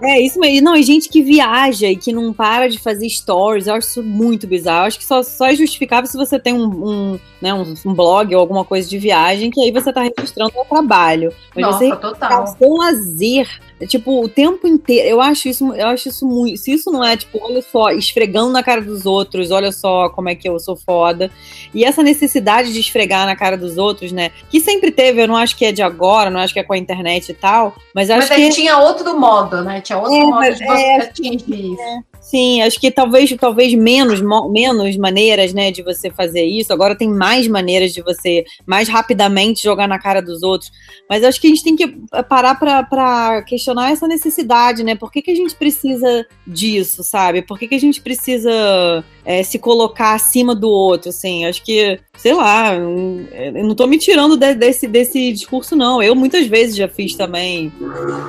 É 0.02 0.22
isso 0.22 0.40
mesmo. 0.40 0.64
Não, 0.64 0.76
e 0.76 0.84
gente 0.84 1.10
que 1.10 1.22
viaja 1.22 1.88
e 1.88 1.98
que 1.98 2.14
não 2.14 2.32
para 2.32 2.70
de 2.70 2.80
fazer 2.80 3.10
stories, 3.10 3.68
eu 3.68 3.74
acho 3.74 3.88
isso 3.88 4.04
muito 4.04 4.48
bizarro. 4.48 4.84
Eu 4.84 4.88
acho 4.88 5.00
que 5.00 5.06
só, 5.06 5.22
só 5.22 5.48
é 5.48 5.56
justificável 5.56 6.10
se 6.10 6.18
você 6.18 6.40
tem 6.40 6.54
um, 6.54 6.68
um, 6.68 7.20
né, 7.42 7.54
um, 7.54 7.74
um, 7.86 7.94
blog 7.94 8.34
ou 8.34 8.40
alguma 8.40 8.64
coisa 8.64 8.88
de 8.88 8.98
viagem, 8.98 9.52
que 9.52 9.62
aí 9.62 9.72
você 9.72 9.92
tá 9.92 10.04
registrando 10.04 10.54
o 10.56 10.66
trabalho. 10.66 11.34
Mas 11.54 11.66
Nossa, 11.66 11.80
você 11.80 11.96
total. 11.98 12.58
um 12.62 12.78
lazer 12.78 13.60
Tipo, 13.88 14.24
o 14.24 14.28
tempo 14.28 14.68
inteiro. 14.68 15.08
Eu 15.08 15.22
acho 15.22 15.48
isso, 15.48 15.74
eu 15.74 15.88
acho 15.88 16.10
isso 16.10 16.26
muito. 16.26 16.58
Se 16.58 16.74
isso 16.74 16.92
não 16.92 17.04
é, 17.04 17.16
tipo, 17.16 17.40
olha 17.42 17.62
só, 17.62 17.90
esfregando 17.92 18.52
na 18.52 18.62
cara 18.62 18.82
dos 18.82 19.06
outros, 19.06 19.52
olha 19.52 19.72
só 19.72 20.10
como 20.10 20.30
é 20.30 20.36
que 20.36 20.50
eu 20.50 20.60
sou 20.60 20.76
foda. 20.76 21.32
E 21.74 21.86
essa 21.86 22.04
necessidade 22.04 22.74
de 22.74 22.80
esfregar 22.80 23.26
na 23.26 23.36
cara 23.36 23.58
dos 23.58 23.78
outros, 23.78 24.12
né? 24.12 24.32
Que 24.50 24.60
sempre 24.60 24.92
teve, 24.92 25.22
eu 25.22 25.28
não 25.28 25.36
acho 25.36 25.56
que 25.56 25.66
é 25.66 25.72
de 25.72 25.82
agora, 25.82 26.30
não 26.30 26.40
acho 26.40 26.54
que 26.54 26.60
é 26.60 26.64
com 26.64 26.74
a 26.74 26.78
internet 26.78 27.30
e 27.30 27.34
tal. 27.34 27.76
Mas 27.96 28.10
acho 28.10 28.28
mas 28.28 28.36
que. 28.36 28.50
tinha 28.50 28.78
outro 28.78 29.18
modo, 29.18 29.64
né? 29.64 29.82
Tinha 29.82 29.98
outro 29.98 30.16
é, 30.16 30.24
modo 30.24 30.56
de 30.56 30.66
você 30.66 30.82
é, 30.82 31.02
atingir 31.02 31.74
isso. 31.74 32.09
Sim, 32.30 32.62
acho 32.62 32.80
que 32.80 32.92
talvez, 32.92 33.36
talvez 33.38 33.74
menos, 33.74 34.22
menos 34.52 34.96
maneiras, 34.98 35.52
né, 35.52 35.72
de 35.72 35.82
você 35.82 36.12
fazer 36.12 36.46
isso. 36.46 36.72
Agora 36.72 36.96
tem 36.96 37.10
mais 37.10 37.48
maneiras 37.48 37.92
de 37.92 38.04
você 38.04 38.46
mais 38.68 38.88
rapidamente 38.88 39.64
jogar 39.64 39.88
na 39.88 39.98
cara 39.98 40.22
dos 40.22 40.44
outros. 40.44 40.72
Mas 41.10 41.24
acho 41.24 41.42
que 41.42 41.48
a 41.48 41.50
gente 41.50 41.64
tem 41.64 41.76
que 41.76 41.88
parar 42.30 42.54
para 42.54 43.42
questionar 43.42 43.92
essa 43.92 44.08
necessidade, 44.08 44.84
né? 44.84 44.94
Por 44.94 45.12
que, 45.12 45.24
que 45.24 45.32
a 45.32 45.36
gente 45.36 45.56
precisa 45.56 46.24
disso, 46.46 47.04
sabe? 47.04 47.42
Por 47.42 47.58
que, 47.58 47.68
que 47.68 47.74
a 47.74 47.80
gente 47.80 48.00
precisa 48.00 49.04
é, 49.30 49.44
se 49.44 49.60
colocar 49.60 50.16
acima 50.16 50.56
do 50.56 50.68
outro, 50.68 51.10
assim? 51.10 51.46
Acho 51.46 51.62
que, 51.62 52.00
sei 52.18 52.34
lá, 52.34 52.74
eu 52.74 53.64
não 53.64 53.76
tô 53.76 53.86
me 53.86 54.00
tirando 54.00 54.36
de, 54.36 54.56
desse, 54.56 54.88
desse 54.88 55.32
discurso, 55.32 55.76
não. 55.76 56.02
Eu 56.02 56.16
muitas 56.16 56.48
vezes 56.48 56.76
já 56.76 56.88
fiz 56.88 57.14
também, 57.14 57.72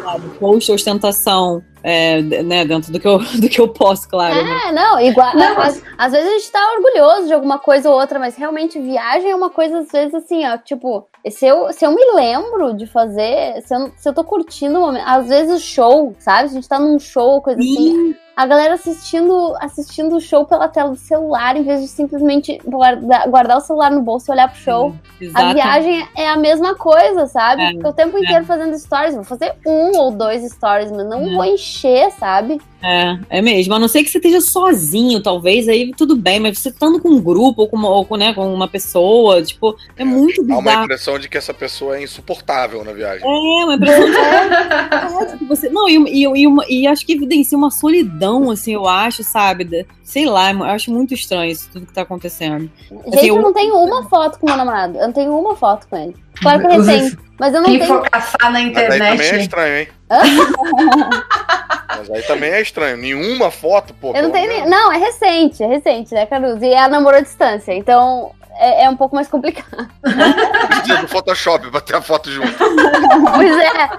sabe, 0.04 0.28
post 0.38 0.70
ostentação 0.70 1.64
é, 1.82 2.20
né, 2.20 2.66
dentro 2.66 2.92
do 2.92 3.00
que, 3.00 3.08
eu, 3.08 3.16
do 3.40 3.48
que 3.48 3.58
eu 3.58 3.68
posso, 3.68 4.06
claro. 4.10 4.34
É, 4.34 4.44
né? 4.44 4.72
não, 4.74 5.00
igual. 5.00 5.34
Não, 5.34 5.58
às, 5.62 5.82
às, 5.96 6.12
vezes 6.12 6.28
a 6.28 6.32
gente 6.32 6.52
tá 6.52 6.72
orgulhoso 6.76 7.28
de 7.28 7.32
alguma 7.32 7.58
coisa 7.58 7.88
ou 7.88 7.98
outra, 7.98 8.18
mas 8.18 8.36
realmente 8.36 8.78
viagem 8.78 9.30
é 9.30 9.34
uma 9.34 9.48
coisa, 9.48 9.78
às 9.78 9.90
vezes, 9.90 10.14
assim, 10.14 10.46
ó, 10.46 10.58
tipo, 10.58 11.08
se 11.30 11.46
eu, 11.46 11.72
se 11.72 11.82
eu 11.82 11.92
me 11.92 12.12
lembro 12.12 12.74
de 12.74 12.86
fazer, 12.86 13.62
se 13.62 13.74
eu, 13.74 13.90
se 13.96 14.06
eu 14.06 14.12
tô 14.12 14.22
curtindo 14.22 14.78
o 14.78 14.82
momento, 14.82 15.04
às 15.06 15.26
vezes 15.26 15.62
o 15.62 15.64
show, 15.64 16.14
sabe? 16.18 16.50
A 16.50 16.52
gente 16.52 16.68
tá 16.68 16.78
num 16.78 16.98
show, 16.98 17.40
coisa 17.40 17.58
Sim. 17.62 17.72
assim 17.72 18.16
a 18.40 18.46
galera 18.46 18.72
assistindo 18.72 19.54
assistindo 19.60 20.16
o 20.16 20.20
show 20.20 20.46
pela 20.46 20.66
tela 20.66 20.92
do 20.92 20.96
celular, 20.96 21.58
em 21.58 21.62
vez 21.62 21.82
de 21.82 21.88
simplesmente 21.88 22.58
guardar, 22.64 23.28
guardar 23.28 23.58
o 23.58 23.60
celular 23.60 23.90
no 23.90 24.00
bolso 24.00 24.30
e 24.30 24.32
olhar 24.32 24.48
pro 24.48 24.58
show. 24.58 24.94
a 25.34 25.52
viagem 25.52 26.08
é 26.16 26.26
a 26.26 26.38
mesma 26.38 26.74
coisa, 26.74 27.26
sabe? 27.26 27.62
É, 27.62 27.86
o 27.86 27.92
tempo 27.92 28.16
é. 28.16 28.20
inteiro 28.22 28.46
fazendo 28.46 28.78
stories. 28.78 29.14
Vou 29.14 29.24
fazer 29.24 29.52
um 29.66 29.94
ou 29.98 30.10
dois 30.10 30.42
stories, 30.50 30.90
mas 30.90 31.06
não 31.06 31.32
é. 31.32 31.34
vou 31.34 31.44
encher, 31.44 32.10
sabe? 32.12 32.58
É, 32.82 33.18
é 33.38 33.42
mesmo. 33.42 33.74
A 33.74 33.78
não 33.78 33.88
ser 33.88 34.02
que 34.02 34.10
você 34.10 34.18
esteja 34.18 34.40
sozinho, 34.40 35.22
talvez, 35.22 35.68
aí 35.68 35.92
tudo 35.96 36.16
bem, 36.16 36.40
mas 36.40 36.58
você 36.58 36.70
estando 36.70 37.00
com 37.00 37.10
um 37.10 37.20
grupo 37.20 37.62
ou 37.62 37.68
com 37.68 37.76
uma, 37.76 37.88
ou 37.90 38.04
com, 38.04 38.16
né, 38.16 38.32
com 38.32 38.52
uma 38.52 38.68
pessoa, 38.68 39.42
tipo, 39.42 39.76
é, 39.96 40.02
é 40.02 40.04
muito 40.04 40.42
bizarro. 40.42 40.68
Há 40.68 40.72
uma 40.72 40.84
impressão 40.84 41.18
de 41.18 41.28
que 41.28 41.36
essa 41.36 41.52
pessoa 41.52 41.98
é 41.98 42.02
insuportável 42.02 42.82
na 42.82 42.92
viagem. 42.92 43.22
É, 43.22 43.64
uma 43.64 43.74
impressão 43.74 44.06
de 44.06 45.44
é, 45.44 45.46
você. 45.46 45.68
Não, 45.68 45.88
e, 45.88 45.96
e, 46.08 46.22
e, 46.22 46.46
uma, 46.46 46.64
e 46.68 46.86
acho 46.86 47.04
que 47.04 47.12
evidencia 47.12 47.56
uma 47.56 47.70
solidão, 47.70 48.50
assim, 48.50 48.72
eu 48.72 48.86
acho, 48.86 49.22
sabe? 49.22 49.86
Sei 50.10 50.26
lá, 50.26 50.50
eu 50.50 50.64
acho 50.64 50.90
muito 50.90 51.14
estranho 51.14 51.52
isso 51.52 51.70
tudo 51.70 51.86
que 51.86 51.92
tá 51.92 52.02
acontecendo. 52.02 52.68
Gente, 52.90 53.14
assim, 53.14 53.28
eu, 53.28 53.36
eu 53.36 53.42
não 53.42 53.52
tenho 53.52 53.76
uma 53.76 54.08
foto 54.08 54.40
com 54.40 54.46
meu 54.46 54.56
namorado. 54.56 54.98
Eu 54.98 55.06
não 55.06 55.12
tenho 55.12 55.38
uma 55.38 55.54
foto 55.54 55.86
com 55.88 55.96
ele. 55.96 56.16
Claro 56.42 56.58
que 56.58 56.66
eu 56.66 56.84
tenho. 56.84 57.18
Mas 57.38 57.54
eu 57.54 57.60
não 57.60 57.68
tenho. 57.68 57.86
for 57.86 58.10
caçar 58.10 58.50
na 58.50 58.60
internet. 58.60 58.98
Mas 58.98 59.00
aí 59.00 59.16
também 59.16 59.30
é 59.30 59.40
estranho, 59.40 59.76
hein? 59.78 59.88
Mas 61.96 62.10
aí 62.10 62.22
também 62.22 62.50
é 62.50 62.60
estranho. 62.60 62.96
Nenhuma 62.96 63.52
foto, 63.52 63.94
pô. 63.94 64.12
Eu 64.12 64.24
não 64.24 64.32
tenho 64.32 64.48
nem... 64.48 64.68
Não, 64.68 64.90
é 64.90 64.98
recente, 64.98 65.62
é 65.62 65.68
recente, 65.68 66.12
né, 66.12 66.26
Caruso? 66.26 66.64
E 66.64 66.72
ela 66.72 66.88
namorou 66.88 67.20
à 67.20 67.22
distância, 67.22 67.72
então 67.72 68.32
é, 68.58 68.86
é 68.86 68.90
um 68.90 68.96
pouco 68.96 69.14
mais 69.14 69.28
complicado. 69.28 69.88
Precisa 70.02 71.02
do 71.02 71.06
Photoshop 71.06 71.70
pra 71.70 71.80
ter 71.80 71.94
a 71.94 72.02
foto 72.02 72.28
junto. 72.28 72.50
pois 72.58 73.56
é. 73.58 73.90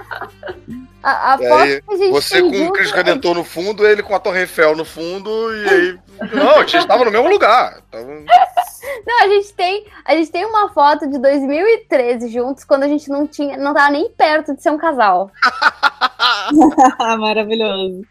A, 1.02 1.34
a 1.34 1.38
foto 1.38 1.52
aí, 1.54 1.82
que 1.82 1.94
a 1.94 1.96
gente 1.96 2.10
Você 2.12 2.40
com 2.40 2.66
o 2.66 2.72
Cristo 2.72 2.94
Redentor 2.94 3.34
no 3.34 3.44
fundo, 3.44 3.86
ele 3.86 4.02
com 4.02 4.14
a 4.14 4.20
Torre 4.20 4.40
Eiffel 4.40 4.76
no 4.76 4.84
fundo, 4.84 5.30
e 5.54 5.68
aí. 5.68 5.98
Não, 6.32 6.56
a 6.56 6.60
gente 6.60 6.76
estava 6.76 7.04
no 7.04 7.10
mesmo 7.10 7.28
lugar. 7.28 7.80
Tava... 7.90 8.04
Não, 9.06 9.22
a 9.22 9.28
gente 9.28 9.52
tem, 9.54 9.86
a 10.04 10.14
gente 10.14 10.30
tem 10.30 10.44
uma 10.44 10.68
foto 10.68 11.08
de 11.08 11.18
2013 11.18 12.28
juntos, 12.28 12.64
quando 12.64 12.84
a 12.84 12.88
gente 12.88 13.08
não 13.08 13.26
tinha, 13.26 13.56
não 13.56 13.72
tava 13.72 13.90
nem 13.90 14.10
perto 14.10 14.54
de 14.54 14.62
ser 14.62 14.70
um 14.70 14.78
casal. 14.78 15.30
Maravilhoso. 17.18 18.02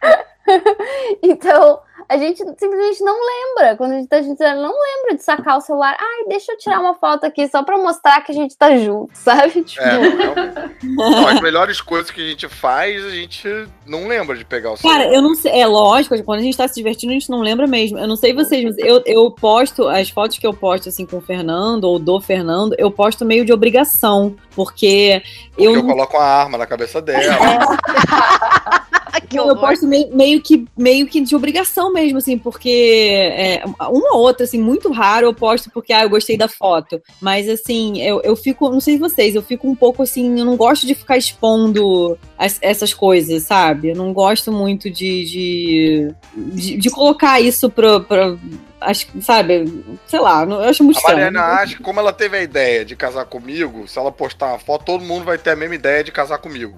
então, 1.22 1.80
a 2.11 2.17
gente 2.17 2.39
simplesmente 2.39 3.01
não 3.01 3.15
lembra. 3.15 3.77
Quando 3.77 3.91
a 3.91 3.95
gente 3.95 4.09
tá 4.09 4.21
gente 4.21 4.38
não 4.38 4.73
lembra 4.73 5.15
de 5.15 5.23
sacar 5.23 5.57
o 5.57 5.61
celular. 5.61 5.95
Ai, 5.97 6.25
deixa 6.27 6.51
eu 6.51 6.57
tirar 6.57 6.81
uma 6.81 6.93
foto 6.93 7.25
aqui 7.25 7.47
só 7.47 7.63
pra 7.63 7.77
mostrar 7.77 8.19
que 8.21 8.33
a 8.33 8.35
gente 8.35 8.57
tá 8.57 8.75
junto, 8.75 9.11
sabe? 9.13 9.63
Tipo... 9.63 9.81
É, 9.81 10.69
não, 10.83 11.27
as 11.27 11.39
melhores 11.39 11.79
coisas 11.79 12.11
que 12.11 12.19
a 12.19 12.29
gente 12.29 12.49
faz, 12.49 13.05
a 13.05 13.11
gente 13.11 13.47
não 13.85 14.09
lembra 14.09 14.35
de 14.35 14.43
pegar 14.43 14.73
o 14.73 14.77
celular. 14.77 14.99
Cara, 14.99 15.13
eu 15.13 15.21
não 15.21 15.33
sei. 15.33 15.53
É 15.53 15.65
lógico, 15.65 16.21
quando 16.23 16.41
a 16.41 16.43
gente 16.43 16.57
tá 16.57 16.67
se 16.67 16.75
divertindo, 16.75 17.11
a 17.11 17.15
gente 17.15 17.29
não 17.29 17.39
lembra 17.39 17.65
mesmo. 17.65 17.97
Eu 17.97 18.07
não 18.07 18.17
sei 18.17 18.33
vocês, 18.33 18.61
mas 18.61 18.77
eu, 18.79 19.01
eu 19.05 19.31
posto, 19.31 19.88
as 19.88 20.09
fotos 20.09 20.38
que 20.38 20.45
eu 20.45 20.53
posto 20.53 20.89
assim 20.89 21.05
com 21.05 21.17
o 21.17 21.21
Fernando 21.21 21.85
ou 21.85 21.97
do 21.97 22.19
Fernando, 22.19 22.75
eu 22.77 22.91
posto 22.91 23.23
meio 23.23 23.45
de 23.45 23.53
obrigação. 23.53 24.35
Porque, 24.53 25.21
porque 25.51 25.63
eu. 25.63 25.75
Eu 25.75 25.85
coloco 25.85 26.17
uma 26.17 26.25
arma 26.25 26.57
na 26.57 26.65
cabeça 26.65 27.01
dela. 27.01 27.21
que 29.19 29.38
eu 29.39 29.55
posto 29.57 29.88
meio, 29.88 30.15
meio 30.15 30.41
que, 30.41 30.65
meio 30.77 31.07
que 31.07 31.19
de 31.21 31.35
obrigação 31.35 31.91
mesmo, 31.91 32.17
assim, 32.19 32.38
porque 32.38 32.69
é, 32.69 33.63
uma 33.89 34.15
ou 34.15 34.21
outra, 34.21 34.43
assim, 34.45 34.59
muito 34.59 34.91
raro 34.91 35.25
eu 35.27 35.33
posto 35.33 35.69
porque, 35.71 35.91
ah, 35.91 36.03
eu 36.03 36.09
gostei 36.09 36.38
da 36.38 36.47
foto. 36.47 37.01
Mas, 37.19 37.49
assim, 37.49 38.01
eu, 38.01 38.21
eu 38.21 38.35
fico, 38.35 38.69
não 38.69 38.79
sei 38.79 38.97
vocês, 38.97 39.35
eu 39.35 39.41
fico 39.41 39.67
um 39.67 39.75
pouco 39.75 40.03
assim, 40.03 40.39
eu 40.39 40.45
não 40.45 40.55
gosto 40.55 40.85
de 40.85 40.95
ficar 40.95 41.17
expondo 41.17 42.17
as- 42.38 42.59
essas 42.61 42.93
coisas, 42.93 43.43
sabe? 43.43 43.89
Eu 43.89 43.95
não 43.95 44.13
gosto 44.13 44.51
muito 44.51 44.89
de, 44.89 45.25
de, 45.25 46.15
de, 46.53 46.77
de 46.77 46.89
colocar 46.89 47.41
isso 47.41 47.69
pra, 47.69 47.99
pra 47.99 48.38
acho, 48.81 49.07
sabe, 49.21 49.83
sei 50.07 50.19
lá, 50.19 50.43
eu 50.43 50.61
acho 50.63 50.83
muito 50.83 50.97
A 50.97 50.99
estranho. 50.99 51.31
Mariana 51.31 51.61
acha 51.61 51.77
que 51.77 51.83
como 51.83 51.99
ela 51.99 52.11
teve 52.11 52.37
a 52.37 52.41
ideia 52.41 52.83
de 52.83 52.95
casar 52.95 53.25
comigo, 53.25 53.87
se 53.87 53.97
ela 53.97 54.11
postar 54.11 54.47
uma 54.47 54.59
foto, 54.59 54.85
todo 54.85 55.03
mundo 55.03 55.23
vai 55.23 55.37
ter 55.37 55.51
a 55.51 55.55
mesma 55.55 55.75
ideia 55.75 56.03
de 56.03 56.11
casar 56.11 56.39
comigo. 56.39 56.75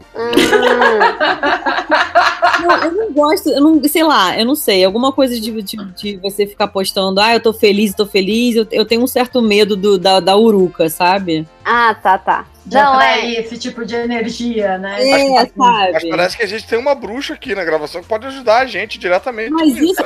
Não, 2.62 2.78
eu 2.84 2.92
não 2.92 3.14
gosto, 3.14 3.50
eu 3.50 3.62
não, 3.62 3.84
sei 3.86 4.04
lá, 4.04 4.38
eu 4.38 4.46
não 4.46 4.56
sei, 4.56 4.84
alguma 4.84 5.12
coisa 5.12 5.40
de, 5.40 5.62
de, 5.62 5.78
de 5.78 6.18
você 6.18 6.46
ficar 6.46 6.68
postando, 6.68 7.20
ah, 7.20 7.34
eu 7.34 7.40
tô 7.40 7.54
feliz, 7.54 7.94
tô 7.94 8.06
feliz, 8.06 8.56
eu, 8.56 8.68
eu 8.72 8.86
tenho 8.86 9.02
um 9.02 9.08
certo 9.08 9.42
medo 9.42 9.76
do, 9.76 9.98
da, 9.98 10.20
da 10.20 10.38
uruca, 10.38 10.90
sabe? 10.90 11.48
Ah, 11.66 11.96
tá, 11.96 12.18
tá. 12.18 12.46
De 12.66 12.76
Não, 12.76 13.00
é. 13.02 13.30
esse 13.32 13.58
tipo 13.58 13.86
de 13.86 13.94
energia, 13.94 14.78
né? 14.78 15.06
É, 15.06 15.30
Mas 15.30 15.52
sabe? 15.56 16.10
parece 16.10 16.38
que 16.38 16.44
a 16.44 16.48
gente 16.48 16.66
tem 16.66 16.80
uma 16.80 16.96
bruxa 16.96 17.34
aqui 17.34 17.54
na 17.54 17.64
gravação 17.64 18.02
que 18.02 18.08
pode 18.08 18.26
ajudar 18.28 18.60
a 18.60 18.66
gente 18.66 18.98
diretamente. 18.98 19.52
Mas 19.52 19.76
isso, 19.76 20.02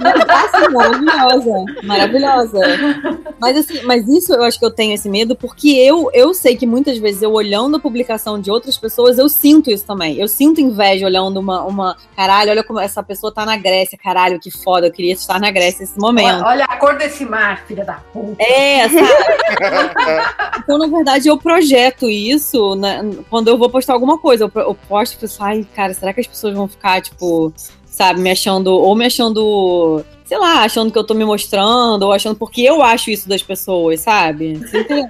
mas 0.00 0.14
isso 0.14 0.56
assim, 0.56 0.72
maravilhosa, 0.72 1.64
maravilhosa. 1.82 2.60
Mas 3.38 3.58
assim, 3.58 3.82
mas 3.82 4.08
isso 4.08 4.32
eu 4.32 4.42
acho 4.42 4.58
que 4.58 4.64
eu 4.64 4.70
tenho 4.70 4.94
esse 4.94 5.08
medo 5.08 5.36
porque 5.36 5.68
eu, 5.68 6.10
eu 6.14 6.32
sei 6.32 6.56
que 6.56 6.66
muitas 6.66 6.96
vezes 6.96 7.20
eu 7.20 7.32
olhando 7.32 7.76
a 7.76 7.80
publicação 7.80 8.40
de 8.40 8.50
outras 8.50 8.78
pessoas, 8.78 9.18
eu 9.18 9.28
sinto 9.28 9.70
isso 9.70 9.84
também. 9.84 10.18
Eu 10.18 10.28
sinto 10.28 10.62
inveja 10.62 11.04
olhando 11.04 11.38
uma, 11.40 11.62
uma 11.64 11.96
caralho, 12.16 12.50
olha 12.52 12.64
como 12.64 12.80
essa 12.80 13.02
pessoa 13.02 13.32
tá 13.32 13.44
na 13.44 13.58
Grécia, 13.58 13.98
caralho, 13.98 14.40
que 14.40 14.50
foda, 14.50 14.86
eu 14.86 14.92
queria 14.92 15.12
estar 15.12 15.38
na 15.38 15.50
Grécia 15.50 15.80
nesse 15.80 15.98
momento. 15.98 16.42
Olha, 16.42 16.46
olha 16.46 16.64
a 16.64 16.76
cor 16.78 16.96
desse 16.96 17.26
mar, 17.26 17.64
filha 17.66 17.84
da 17.84 17.94
puta. 17.94 18.42
É, 18.42 18.88
sabe? 18.88 19.08
então, 20.58 20.78
na 20.78 20.86
verdade, 20.86 21.28
eu 21.28 21.36
projeto 21.38 22.08
isso 22.08 22.74
né, 22.76 23.00
quando 23.30 23.48
eu 23.48 23.58
vou 23.58 23.68
postar 23.70 23.92
alguma 23.94 24.18
coisa. 24.18 24.44
Eu, 24.54 24.60
eu 24.62 24.74
posto 24.88 25.14
e 25.14 25.16
penso, 25.18 25.42
ai, 25.42 25.66
cara, 25.74 25.94
será 25.94 26.12
que 26.12 26.20
as 26.20 26.26
pessoas 26.26 26.54
vão 26.54 26.68
ficar, 26.68 27.00
tipo, 27.00 27.52
sabe, 27.86 28.20
me 28.20 28.30
achando, 28.30 28.68
ou 28.68 28.94
me 28.96 29.06
achando, 29.06 30.04
sei 30.24 30.36
lá, 30.38 30.64
achando 30.64 30.90
que 30.90 30.98
eu 30.98 31.04
tô 31.04 31.14
me 31.14 31.24
mostrando, 31.24 32.02
ou 32.02 32.12
achando, 32.12 32.36
porque 32.36 32.62
eu 32.62 32.82
acho 32.82 33.10
isso 33.10 33.28
das 33.28 33.42
pessoas, 33.42 34.00
sabe? 34.00 34.54
Entende? 34.54 35.06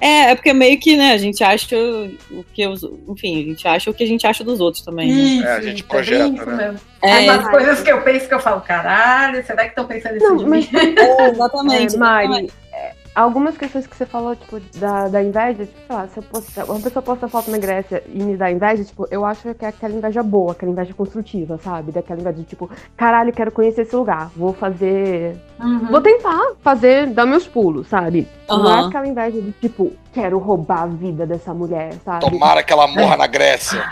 É, 0.00 0.30
é 0.30 0.34
porque 0.34 0.52
meio 0.52 0.78
que, 0.78 0.96
né, 0.96 1.12
a 1.12 1.18
gente 1.18 1.42
acha 1.42 1.76
o 2.30 2.44
que 2.54 2.66
os, 2.66 2.82
enfim, 3.08 3.42
a 3.42 3.44
gente 3.44 3.66
acha 3.68 3.90
o 3.90 3.94
que 3.94 4.04
a 4.04 4.06
gente 4.06 4.26
acha 4.26 4.44
dos 4.44 4.60
outros 4.60 4.82
também. 4.84 5.12
né? 5.12 5.44
É, 5.46 5.52
a 5.56 5.60
gente 5.60 5.78
isso, 5.80 5.88
projeta, 5.88 6.46
né? 6.46 6.74
É, 7.02 7.26
É 7.26 7.32
umas 7.32 7.48
coisas 7.50 7.80
que 7.82 7.90
eu 7.90 8.00
penso 8.02 8.28
que 8.28 8.34
eu 8.34 8.40
falo, 8.40 8.60
caralho, 8.60 9.44
será 9.46 9.64
que 9.64 9.70
estão 9.70 9.84
pensando 9.86 10.16
isso 10.16 10.26
Não, 10.28 10.36
de 10.38 10.44
mas- 10.46 10.70
mim? 10.70 10.94
é, 10.96 11.28
exatamente. 11.30 11.94
É, 11.94 11.98
Mari, 11.98 12.46
é, 12.46 12.46
algumas 13.16 13.56
questões 13.56 13.86
que 13.86 13.96
você 13.96 14.04
falou, 14.04 14.36
tipo, 14.36 14.60
da, 14.78 15.08
da 15.08 15.22
inveja, 15.22 15.64
tipo, 15.64 15.86
sei 15.86 15.96
lá, 15.96 16.06
se 16.06 16.18
eu 16.18 16.22
postar, 16.22 16.64
uma 16.66 16.78
pessoa 16.78 17.02
posta 17.02 17.26
foto 17.26 17.50
na 17.50 17.56
Grécia 17.56 18.02
e 18.12 18.22
me 18.22 18.36
dá 18.36 18.50
inveja, 18.50 18.84
tipo, 18.84 19.08
eu 19.10 19.24
acho 19.24 19.54
que 19.54 19.64
é 19.64 19.68
aquela 19.68 19.94
inveja 19.94 20.22
boa, 20.22 20.52
aquela 20.52 20.70
inveja 20.70 20.92
construtiva, 20.92 21.58
sabe? 21.58 21.92
Daquela 21.92 22.20
inveja 22.20 22.36
de, 22.36 22.44
tipo, 22.44 22.70
caralho, 22.94 23.32
quero 23.32 23.50
conhecer 23.50 23.82
esse 23.82 23.96
lugar, 23.96 24.30
vou 24.36 24.52
fazer. 24.52 25.36
Uhum. 25.58 25.86
Vou 25.86 26.00
tentar 26.02 26.52
fazer, 26.60 27.06
dar 27.06 27.24
meus 27.24 27.48
pulos, 27.48 27.88
sabe? 27.88 28.28
Não 28.48 28.78
é 28.78 28.86
aquela 28.86 29.06
inveja 29.06 29.40
de, 29.40 29.52
tipo, 29.52 29.92
quero 30.12 30.38
roubar 30.38 30.82
a 30.82 30.86
vida 30.86 31.26
dessa 31.26 31.52
mulher, 31.52 31.94
sabe? 32.04 32.20
Tomara 32.20 32.62
que 32.62 32.72
ela 32.72 32.86
morra 32.86 33.16
na 33.16 33.26
Grécia. 33.26 33.82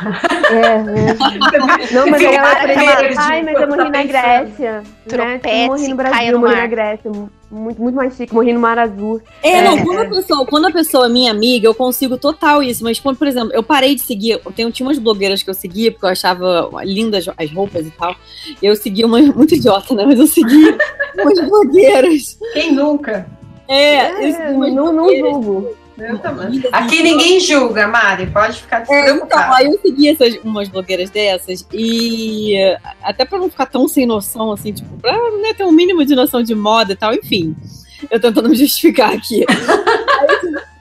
É, 0.50 0.82
né? 0.82 1.16
Não, 1.92 2.06
mas 2.08 2.22
aí 2.22 2.34
ela 2.34 2.56
pensa, 2.56 3.20
ai, 3.20 3.42
mas 3.42 3.60
eu 3.60 3.68
morri 3.68 3.90
na 3.90 4.04
Grécia. 4.04 4.72
Né? 4.80 4.84
Tropece 5.08 5.54
Tipo, 5.54 5.66
morri 5.66 5.88
no 5.88 5.96
Brasil, 5.96 6.32
no 6.32 6.38
morri 6.38 6.54
na 6.56 6.66
Grécia. 6.66 7.12
Muito, 7.50 7.80
muito 7.80 7.94
mais 7.94 8.16
chique, 8.16 8.34
morri 8.34 8.52
no 8.52 8.58
Mar 8.58 8.78
Azul. 8.78 9.20
É, 9.42 9.62
não, 9.62 9.78
quando 9.84 10.00
a, 10.00 10.08
pessoa, 10.08 10.46
quando 10.46 10.66
a 10.66 10.72
pessoa 10.72 11.06
é 11.06 11.08
minha 11.08 11.30
amiga, 11.30 11.68
eu 11.68 11.74
consigo 11.74 12.18
total 12.18 12.62
isso. 12.62 12.82
Mas, 12.82 12.98
quando, 12.98 13.16
por 13.16 13.28
exemplo, 13.28 13.52
eu 13.52 13.62
parei 13.62 13.94
de 13.94 14.00
seguir. 14.00 14.40
Eu 14.44 14.52
tenho, 14.52 14.72
tinha 14.72 14.86
umas 14.86 14.98
blogueiras 14.98 15.42
que 15.42 15.50
eu 15.50 15.54
seguia, 15.54 15.92
porque 15.92 16.04
eu 16.04 16.10
achava 16.10 16.68
lindas 16.82 17.26
as 17.36 17.52
roupas 17.52 17.86
e 17.86 17.90
tal. 17.90 18.16
Eu 18.60 18.74
segui 18.74 19.04
uma 19.04 19.20
muito 19.32 19.54
idiota, 19.54 19.94
né? 19.94 20.04
Mas 20.04 20.18
eu 20.18 20.26
segui 20.26 20.76
umas 21.20 21.48
blogueiras. 21.48 22.38
Quem 22.54 22.72
nunca? 22.72 23.26
É, 23.68 24.10
eu 24.28 24.32
segui 24.32 24.52
umas 24.52 24.72
não, 24.72 24.92
não 24.92 25.16
julgo. 25.16 25.76
Eu. 25.96 26.20
Aqui 26.72 27.04
ninguém 27.04 27.38
julga, 27.38 27.86
Mari, 27.86 28.26
pode 28.26 28.60
ficar 28.60 28.78
É, 28.80 28.82
então, 28.82 28.96
despreocupada. 28.96 29.56
aí 29.56 29.66
eu 29.66 29.78
segui 29.80 30.08
essas, 30.08 30.36
umas 30.42 30.68
blogueiras 30.68 31.08
dessas 31.08 31.64
e 31.72 32.56
até 33.00 33.24
pra 33.24 33.38
não 33.38 33.48
ficar 33.48 33.66
tão 33.66 33.86
sem 33.86 34.04
noção, 34.04 34.50
assim, 34.50 34.72
tipo, 34.72 34.96
pra 34.98 35.12
né, 35.40 35.54
ter 35.56 35.64
um 35.64 35.70
mínimo 35.70 36.04
de 36.04 36.16
noção 36.16 36.42
de 36.42 36.52
moda 36.52 36.94
e 36.94 36.96
tal, 36.96 37.14
enfim. 37.14 37.54
Eu 38.10 38.18
tentando 38.20 38.48
me 38.48 38.56
justificar 38.58 39.12
aqui. 39.12 39.44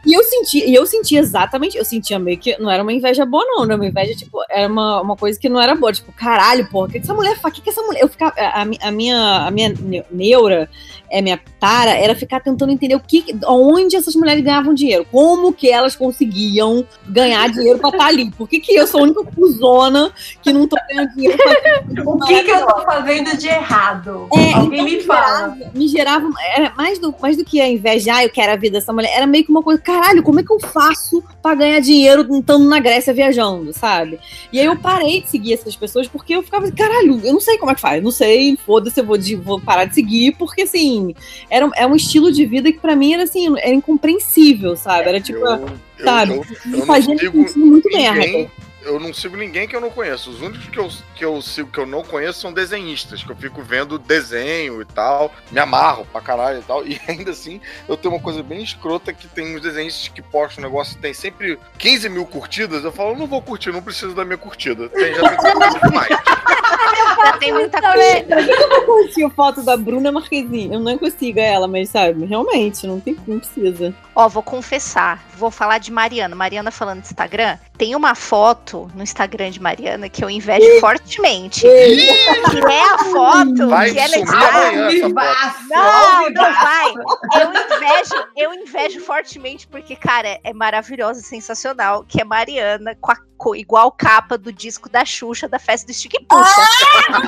E 0.05 0.13
eu 0.13 0.23
senti, 0.23 0.65
e 0.69 0.73
eu 0.75 0.85
senti 0.85 1.15
exatamente, 1.15 1.77
eu 1.77 1.85
sentia 1.85 2.19
meio 2.19 2.37
que 2.37 2.57
não 2.59 2.69
era 2.69 2.83
uma 2.83 2.91
inveja 2.91 3.25
boa, 3.25 3.45
não, 3.45 3.63
era 3.63 3.75
uma 3.75 3.85
inveja, 3.85 4.13
tipo, 4.13 4.37
era 4.49 4.67
uma, 4.67 4.99
uma 5.01 5.15
coisa 5.15 5.39
que 5.39 5.47
não 5.47 5.61
era 5.61 5.75
boa, 5.75 5.93
tipo, 5.93 6.11
caralho, 6.11 6.67
porra, 6.69 6.87
o 6.87 6.91
que 6.91 6.99
que 6.99 7.05
essa 7.05 7.13
mulher 7.13 7.39
faz? 7.39 7.53
O 7.53 7.55
que, 7.55 7.61
que 7.61 7.69
essa 7.69 7.81
mulher. 7.83 8.01
Eu 8.01 8.09
ficava, 8.09 8.33
a, 8.37 8.63
a 8.63 8.91
minha, 8.91 9.45
a 9.47 9.49
minha 9.51 9.69
ne- 9.69 10.03
neura, 10.11 10.69
é, 11.13 11.21
minha 11.21 11.39
tara, 11.59 11.91
era 11.91 12.15
ficar 12.15 12.39
tentando 12.39 12.71
entender 12.71 12.95
o 12.95 12.99
que, 12.99 13.23
onde 13.47 13.95
essas 13.95 14.15
mulheres 14.15 14.43
ganhavam 14.43 14.73
dinheiro, 14.73 15.05
como 15.11 15.53
que 15.53 15.69
elas 15.69 15.95
conseguiam 15.95 16.83
ganhar 17.07 17.47
dinheiro 17.49 17.77
pra 17.77 17.89
estar 17.89 18.07
ali. 18.07 18.31
Por 18.31 18.49
que, 18.49 18.59
que 18.59 18.73
eu 18.75 18.87
sou 18.87 19.01
a 19.01 19.03
única 19.03 19.23
cuzona 19.23 20.11
que 20.41 20.51
não 20.51 20.67
tô 20.67 20.75
ganhando 20.89 21.13
dinheiro 21.13 21.37
pra 21.37 22.03
O 22.03 22.19
que, 22.19 22.43
que 22.43 22.51
eu 22.51 22.65
tô 22.65 22.81
fazendo 22.81 23.37
de 23.37 23.47
errado? 23.47 24.27
É, 24.35 24.53
Alguém 24.53 24.81
então 24.81 24.85
me 24.85 25.01
fala. 25.03 25.57
me 25.73 25.87
gerava 25.87 26.27
era 26.55 26.73
mais 26.75 26.97
do, 26.97 27.13
mais 27.21 27.37
do 27.37 27.45
que 27.45 27.61
a 27.61 27.67
inveja, 27.69 28.15
ah, 28.15 28.23
eu 28.23 28.29
quero 28.31 28.51
a 28.51 28.55
vida 28.55 28.79
dessa 28.79 28.91
mulher, 28.91 29.11
era 29.15 29.27
meio 29.27 29.43
que 29.45 29.51
uma 29.51 29.61
coisa, 29.61 29.79
caralho, 29.79 30.23
como 30.23 30.39
é 30.39 30.43
que 30.43 30.51
eu 30.51 30.59
faço 30.59 31.23
pra 31.43 31.53
ganhar 31.53 31.79
dinheiro 31.79 32.25
estando 32.39 32.67
na 32.67 32.79
Grécia 32.79 33.13
viajando, 33.13 33.71
sabe? 33.71 34.19
E 34.51 34.59
aí 34.59 34.65
eu 34.65 34.75
parei 34.77 35.21
de 35.21 35.29
seguir 35.29 35.53
essas 35.53 35.75
pessoas 35.75 36.07
porque 36.07 36.33
eu 36.35 36.41
ficava, 36.41 36.71
caralho, 36.71 37.21
eu 37.23 37.33
não 37.33 37.39
sei 37.39 37.57
como 37.59 37.71
é 37.71 37.75
que 37.75 37.81
faz, 37.81 37.97
eu 37.97 38.03
não 38.03 38.11
sei, 38.11 38.57
foda-se, 38.65 38.99
eu 38.99 39.05
vou, 39.05 39.17
de- 39.17 39.35
vou 39.35 39.59
parar 39.61 39.85
de 39.85 39.93
seguir, 39.93 40.31
porque 40.37 40.63
assim, 40.63 41.02
era, 41.49 41.69
é 41.75 41.85
um 41.85 41.95
estilo 41.95 42.31
de 42.31 42.45
vida 42.45 42.71
que 42.71 42.79
pra 42.79 42.95
mim 42.95 43.13
era 43.13 43.23
assim, 43.23 43.47
era 43.57 43.73
incompreensível, 43.73 44.75
sabe? 44.75 45.09
Era 45.09 45.19
tipo, 45.19 45.39
Eu, 45.39 45.69
sabe? 46.03 46.33
eu, 46.33 46.45
eu 46.65 46.77
não 46.79 46.85
fazia 46.85 47.15
muito 47.31 47.89
ninguém, 47.89 48.13
merda. 48.13 48.51
Eu 48.85 48.99
não 48.99 49.13
sigo 49.13 49.35
ninguém 49.35 49.67
que 49.67 49.75
eu 49.75 49.81
não 49.81 49.89
conheço. 49.89 50.29
Os 50.29 50.41
únicos 50.41 50.67
que 50.67 50.79
eu, 50.79 50.89
que 51.15 51.25
eu 51.25 51.41
sigo 51.41 51.71
que 51.71 51.79
eu 51.79 51.85
não 51.85 52.03
conheço 52.03 52.41
são 52.41 52.53
desenhistas, 52.53 53.23
que 53.23 53.29
eu 53.29 53.35
fico 53.35 53.61
vendo 53.61 53.97
desenho 53.97 54.81
e 54.81 54.85
tal, 54.85 55.31
me 55.51 55.59
amarro 55.59 56.05
pra 56.11 56.21
caralho 56.21 56.59
e 56.59 56.63
tal. 56.63 56.85
E 56.85 56.99
ainda 57.07 57.31
assim, 57.31 57.59
eu 57.87 57.97
tenho 57.97 58.13
uma 58.13 58.21
coisa 58.21 58.43
bem 58.43 58.61
escrota 58.63 59.13
que 59.13 59.27
tem 59.27 59.55
uns 59.55 59.61
desenhistas 59.61 60.07
que 60.07 60.21
postam 60.21 60.63
um 60.63 60.67
negócio 60.67 60.95
que 60.95 61.01
tem 61.01 61.13
sempre 61.13 61.59
15 61.77 62.09
mil 62.09 62.25
curtidas. 62.25 62.83
Eu 62.83 62.91
falo, 62.91 63.11
eu 63.11 63.17
não 63.17 63.27
vou 63.27 63.41
curtir, 63.41 63.71
não 63.71 63.81
preciso 63.81 64.13
da 64.13 64.25
minha 64.25 64.37
curtida. 64.37 64.89
Tem, 64.89 65.13
já 65.13 65.29
tem 65.29 65.37
curtidas 65.37 65.81
demais. 65.81 66.09
Já 67.23 67.37
tem 67.37 67.53
muita 67.53 67.81
curtida. 67.81 68.35
Por 68.35 68.45
que 68.45 68.51
eu 68.51 68.69
não 68.69 68.85
curti 68.85 69.23
a 69.23 69.29
foto 69.29 69.63
da 69.63 69.77
Bruna 69.77 70.11
Marquezine? 70.11 70.73
Eu 70.73 70.79
não 70.79 70.97
consigo 70.97 71.39
ela, 71.39 71.67
mas 71.67 71.89
sabe, 71.89 72.25
realmente, 72.25 72.85
não 72.85 72.99
tem 72.99 73.17
não 73.27 73.39
precisa. 73.39 73.93
Ó, 74.15 74.27
vou 74.27 74.43
confessar, 74.43 75.23
vou 75.43 75.51
falar 75.51 75.77
de 75.77 75.91
Mariana. 75.91 76.35
Mariana 76.35 76.71
falando 76.71 77.01
do 77.01 77.05
Instagram, 77.05 77.57
tem 77.77 77.95
uma 77.95 78.15
foto 78.15 78.89
no 78.95 79.03
Instagram 79.03 79.51
de 79.51 79.61
Mariana 79.61 80.07
que 80.07 80.23
eu 80.23 80.29
invejo 80.29 80.79
fortemente. 80.79 81.61
Que 81.61 82.71
é 82.71 82.93
a 82.93 82.97
foto 82.99 83.67
Vai 83.67 83.91
que 83.91 83.99
ela 83.99 84.15
está... 84.15 84.71
Não, 85.69 86.29
não 86.29 86.53
vai. 86.53 86.93
Eu 87.41 87.51
invejo, 87.51 88.27
eu 88.37 88.53
invejo 88.53 89.01
fortemente 89.01 89.67
porque, 89.67 89.95
cara, 89.95 90.39
é 90.43 90.53
maravilhosa, 90.53 91.19
sensacional, 91.21 92.05
que 92.07 92.21
é 92.21 92.23
Mariana 92.23 92.95
com 93.01 93.11
a 93.11 93.17
igual 93.55 93.91
capa 93.91 94.37
do 94.37 94.51
disco 94.51 94.89
da 94.89 95.03
Xuxa 95.03 95.47
da 95.47 95.59
festa 95.59 95.87
do 95.87 95.93
Stick 95.93 96.13
Puxa. 96.27 96.61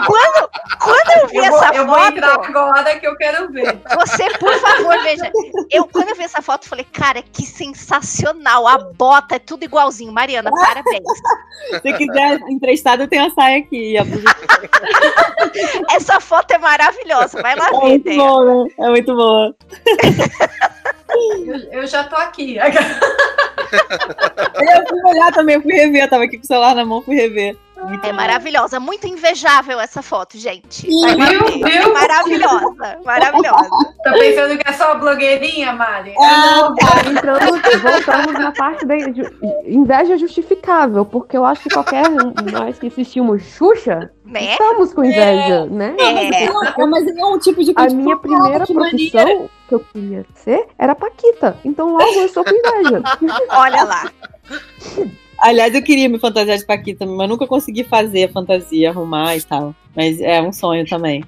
Quando, 0.06 0.50
quando 0.80 1.22
eu 1.22 1.28
vi 1.28 1.38
Eu 1.38 1.46
vou, 1.52 1.64
essa 1.64 1.76
eu 1.76 1.86
vou 1.86 1.96
foto, 1.96 2.18
entrar 2.18 2.34
agora 2.34 3.00
que 3.00 3.08
eu 3.08 3.16
quero 3.18 3.52
ver. 3.52 3.82
você, 3.96 4.30
por 4.38 4.54
favor, 4.60 5.02
veja. 5.04 5.32
Eu, 5.72 5.88
quando 5.88 6.10
eu 6.10 6.16
vi 6.16 6.24
essa 6.24 6.42
foto, 6.42 6.68
falei, 6.68 6.86
cara, 6.86 7.22
que 7.22 7.46
sensacional. 7.46 8.68
A 8.68 8.78
bota 8.78 9.36
é 9.36 9.40
tudo 9.40 9.64
igualzinho. 9.64 10.12
Mariana, 10.12 10.52
parabéns. 10.52 11.04
Se 11.82 11.94
quiser 11.94 12.40
emprestado, 12.50 13.02
eu 13.04 13.08
tenho 13.08 13.26
a 13.26 13.32
saia 13.32 13.60
aqui. 13.60 13.96
Essa 15.92 16.20
foto 16.20 16.52
é 16.52 16.58
maravilhosa. 16.58 17.42
Vai 17.42 17.56
lá 17.56 17.68
É 17.68 17.72
ver, 17.72 17.78
muito 17.80 18.16
boa, 18.16 18.64
né? 18.64 18.70
É 18.80 18.90
muito 18.90 19.16
boa. 19.16 19.56
Eu, 21.46 21.82
eu 21.82 21.88
já 21.88 22.04
tô 22.04 22.16
aqui. 22.16 22.58
Eu 24.56 24.88
fui 24.88 25.12
olhar 25.12 25.32
também, 25.34 25.56
eu 25.56 25.62
fui 25.62 25.74
rever. 25.74 26.05
Eu 26.06 26.10
tava 26.10 26.24
aqui 26.24 26.38
com 26.38 26.44
o 26.44 26.48
celular 26.48 26.76
na 26.76 26.86
mão, 26.86 27.02
fui 27.02 27.16
rever. 27.16 27.58
É 28.04 28.12
maravilhosa, 28.12 28.80
muito 28.80 29.06
invejável 29.06 29.80
essa 29.80 30.02
foto, 30.02 30.38
gente. 30.40 30.88
Viu? 30.88 31.08
É 31.08 31.80
Viu? 31.82 31.94
maravilhosa, 31.94 33.00
maravilhosa. 33.06 33.70
Tá 34.04 34.12
pensando 34.14 34.58
que 34.58 34.68
é 34.68 34.74
só 34.74 34.96
blogueirinha, 34.96 35.72
Mari? 35.74 36.16
Ah, 36.20 36.74
entramos, 37.08 37.62
voltamos 37.82 38.34
na 38.34 38.52
parte 38.54 38.86
da 38.86 38.96
inveja 39.68 40.18
justificável, 40.18 41.06
porque 41.06 41.38
eu 41.38 41.46
acho 41.46 41.64
que 41.64 41.70
qualquer 41.70 42.08
um- 42.10 42.34
nós 42.52 42.80
que 42.80 42.88
assistimos 42.88 43.44
Xuxa, 43.44 44.10
Né? 44.26 44.54
estamos 44.54 44.92
com 44.94 45.04
inveja, 45.04 45.66
né? 45.66 45.96
É. 46.00 46.46
Não, 46.78 46.88
mas 46.90 47.06
é 47.06 47.26
um 47.26 47.38
tipo 47.38 47.64
de 47.64 47.72
A 47.76 47.84
minha 47.88 48.16
tipo, 48.16 48.28
"Caraca, 48.30 48.66
primeira 48.66 48.66
profissão 48.66 49.22
maneiro." 49.22 49.50
que 49.68 49.76
eu 49.76 49.80
queria 49.94 50.26
ser 50.34 50.66
era 50.80 50.96
Paquita. 50.96 51.58
Então 51.64 51.90
logo 51.92 52.14
eu 52.16 52.26
estou 52.26 52.44
com 52.44 52.52
inveja. 52.52 53.04
Olha 53.52 53.84
lá. 53.84 54.12
Aliás, 55.38 55.74
eu 55.76 55.82
queria 55.82 56.10
me 56.10 56.20
fantasiar 56.20 56.58
de 56.58 56.66
Paquita, 56.66 57.06
mas 57.06 57.30
nunca 57.30 57.48
consegui 57.48 57.84
fazer 57.84 58.26
a 58.26 58.32
fantasia, 58.32 58.90
arrumar 58.90 59.36
e 59.36 59.42
tal. 59.42 59.76
Mas 59.96 60.20
é 60.20 60.42
um 60.42 60.52
sonho 60.52 60.86
também. 60.86 61.24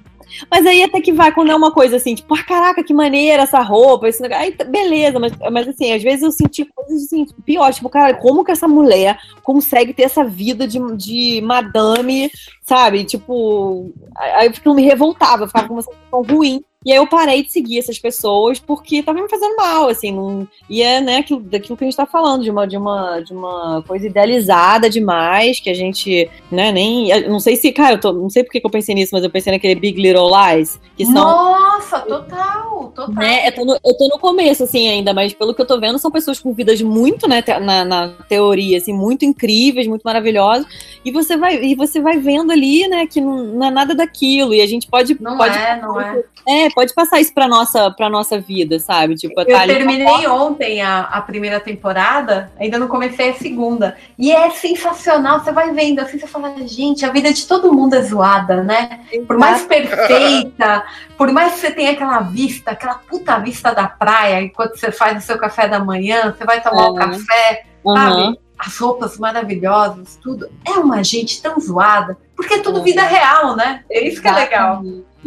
Mas 0.50 0.66
aí 0.66 0.82
até 0.82 1.00
que 1.00 1.12
vai, 1.12 1.32
quando 1.32 1.50
é 1.50 1.56
uma 1.56 1.72
coisa 1.72 1.96
assim, 1.96 2.14
tipo, 2.14 2.34
ah, 2.34 2.42
caraca, 2.42 2.84
que 2.84 2.92
maneira 2.92 3.42
essa 3.42 3.60
roupa, 3.60 4.08
esse 4.08 4.20
negócio. 4.20 4.42
Aí, 4.44 4.52
tá- 4.52 4.64
beleza, 4.64 5.18
mas, 5.18 5.32
mas 5.50 5.68
assim, 5.68 5.92
às 5.92 6.02
vezes 6.02 6.22
eu 6.22 6.30
senti 6.30 6.64
coisas 6.64 7.04
assim, 7.04 7.26
pior, 7.44 7.72
tipo, 7.72 7.88
cara, 7.88 8.14
como 8.14 8.44
que 8.44 8.52
essa 8.52 8.68
mulher 8.68 9.18
consegue 9.42 9.92
ter 9.94 10.02
essa 10.02 10.24
vida 10.24 10.66
de, 10.66 10.78
de 10.96 11.40
madame, 11.42 12.30
sabe? 12.62 13.04
Tipo, 13.04 13.90
aí 14.16 14.50
eu 14.64 14.74
me 14.74 14.82
revoltava, 14.82 15.46
ficava 15.46 15.68
com 15.68 15.74
uma 15.74 15.82
sensação 15.82 16.22
ruim. 16.22 16.62
E 16.88 16.90
aí 16.90 16.96
eu 16.96 17.06
parei 17.06 17.42
de 17.42 17.52
seguir 17.52 17.78
essas 17.78 17.98
pessoas 17.98 18.58
porque 18.58 19.02
tava 19.02 19.20
me 19.20 19.28
fazendo 19.28 19.54
mal, 19.56 19.88
assim, 19.90 20.10
não, 20.10 20.48
e 20.70 20.82
é, 20.82 21.02
né, 21.02 21.18
aquilo, 21.18 21.38
daquilo 21.40 21.76
que 21.76 21.84
a 21.84 21.86
gente 21.86 21.94
tá 21.98 22.06
falando, 22.06 22.42
de 22.42 22.50
uma, 22.50 22.66
de 22.66 22.78
uma, 22.78 23.20
de 23.20 23.34
uma 23.34 23.84
coisa 23.86 24.06
idealizada 24.06 24.88
demais, 24.88 25.60
que 25.60 25.68
a 25.68 25.74
gente, 25.74 26.30
né, 26.50 26.72
nem, 26.72 27.28
não 27.28 27.40
sei 27.40 27.56
se, 27.56 27.70
cara, 27.72 27.96
eu 27.96 28.00
tô, 28.00 28.10
não 28.14 28.30
sei 28.30 28.42
porque 28.42 28.58
que 28.58 28.66
eu 28.66 28.70
pensei 28.70 28.94
nisso, 28.94 29.10
mas 29.12 29.22
eu 29.22 29.28
pensei 29.28 29.52
naquele 29.52 29.74
Big 29.74 30.00
Little 30.00 30.30
Lies, 30.30 30.80
que 30.96 31.04
são, 31.04 31.12
Nossa, 31.12 32.00
total, 32.00 32.90
total. 32.94 33.14
né, 33.14 33.48
eu 33.48 33.54
tô, 33.54 33.64
no, 33.66 33.72
eu 33.74 33.94
tô 33.98 34.08
no 34.08 34.18
começo, 34.18 34.64
assim, 34.64 34.88
ainda, 34.88 35.12
mas 35.12 35.34
pelo 35.34 35.52
que 35.54 35.60
eu 35.60 35.66
tô 35.66 35.78
vendo, 35.78 35.98
são 35.98 36.10
pessoas 36.10 36.40
com 36.40 36.54
vidas 36.54 36.80
muito, 36.80 37.28
né, 37.28 37.42
te- 37.42 37.58
na, 37.60 37.84
na 37.84 38.08
teoria, 38.30 38.78
assim, 38.78 38.94
muito 38.94 39.26
incríveis, 39.26 39.86
muito 39.86 40.04
maravilhosas, 40.04 40.66
e 41.04 41.10
você 41.10 41.36
vai, 41.36 41.62
e 41.62 41.74
você 41.74 42.00
vai 42.00 42.16
vendo 42.16 42.50
ali, 42.50 42.88
né, 42.88 43.06
que 43.06 43.20
não, 43.20 43.44
não 43.44 43.66
é 43.66 43.70
nada 43.70 43.94
daquilo, 43.94 44.54
e 44.54 44.62
a 44.62 44.66
gente 44.66 44.88
pode, 44.88 45.14
Não 45.20 45.36
pode 45.36 45.58
é, 45.58 45.78
não 45.78 46.00
é. 46.00 46.22
é, 46.48 46.70
pode 46.78 46.94
passar 46.94 47.18
isso 47.18 47.34
pra 47.34 47.48
nossa, 47.48 47.90
pra 47.90 48.08
nossa 48.08 48.38
vida, 48.38 48.78
sabe? 48.78 49.16
Tipo, 49.16 49.40
Eu 49.40 49.46
tá 49.48 49.66
terminei 49.66 50.28
ontem 50.28 50.80
a, 50.80 51.00
a 51.00 51.20
primeira 51.20 51.58
temporada, 51.58 52.52
ainda 52.56 52.78
não 52.78 52.86
comecei 52.86 53.30
a 53.30 53.34
segunda. 53.34 53.96
E 54.16 54.30
é 54.30 54.48
sensacional, 54.50 55.40
você 55.40 55.50
vai 55.50 55.72
vendo 55.72 55.98
assim, 55.98 56.20
você 56.20 56.28
fala, 56.28 56.54
gente, 56.68 57.04
a 57.04 57.10
vida 57.10 57.32
de 57.32 57.48
todo 57.48 57.72
mundo 57.72 57.94
é 57.94 58.02
zoada, 58.02 58.62
né? 58.62 59.00
Por 59.26 59.36
mais 59.36 59.62
perfeita, 59.62 60.84
por 61.16 61.32
mais 61.32 61.54
que 61.54 61.58
você 61.58 61.72
tenha 61.72 61.90
aquela 61.90 62.20
vista, 62.20 62.70
aquela 62.70 62.94
puta 62.94 63.36
vista 63.40 63.74
da 63.74 63.88
praia, 63.88 64.40
enquanto 64.40 64.76
você 64.76 64.92
faz 64.92 65.20
o 65.20 65.26
seu 65.26 65.36
café 65.36 65.66
da 65.66 65.80
manhã, 65.80 66.32
você 66.32 66.44
vai 66.44 66.62
tomar 66.62 66.92
o 66.92 66.96
É. 66.96 67.00
café, 67.00 67.64
Aham. 67.84 68.08
sabe? 68.08 68.38
As 68.56 68.78
roupas 68.78 69.18
maravilhosas, 69.18 70.16
tudo. 70.22 70.48
É 70.64 70.72
uma 70.72 71.02
gente 71.02 71.42
tão 71.42 71.58
zoada, 71.58 72.16
porque 72.36 72.54
é 72.54 72.58
tudo 72.62 72.84
vida 72.84 73.02
real, 73.02 73.56
né? 73.56 73.82
É 73.90 74.06
isso 74.06 74.22
que 74.22 74.28
é 74.28 74.32
legal. 74.32 74.80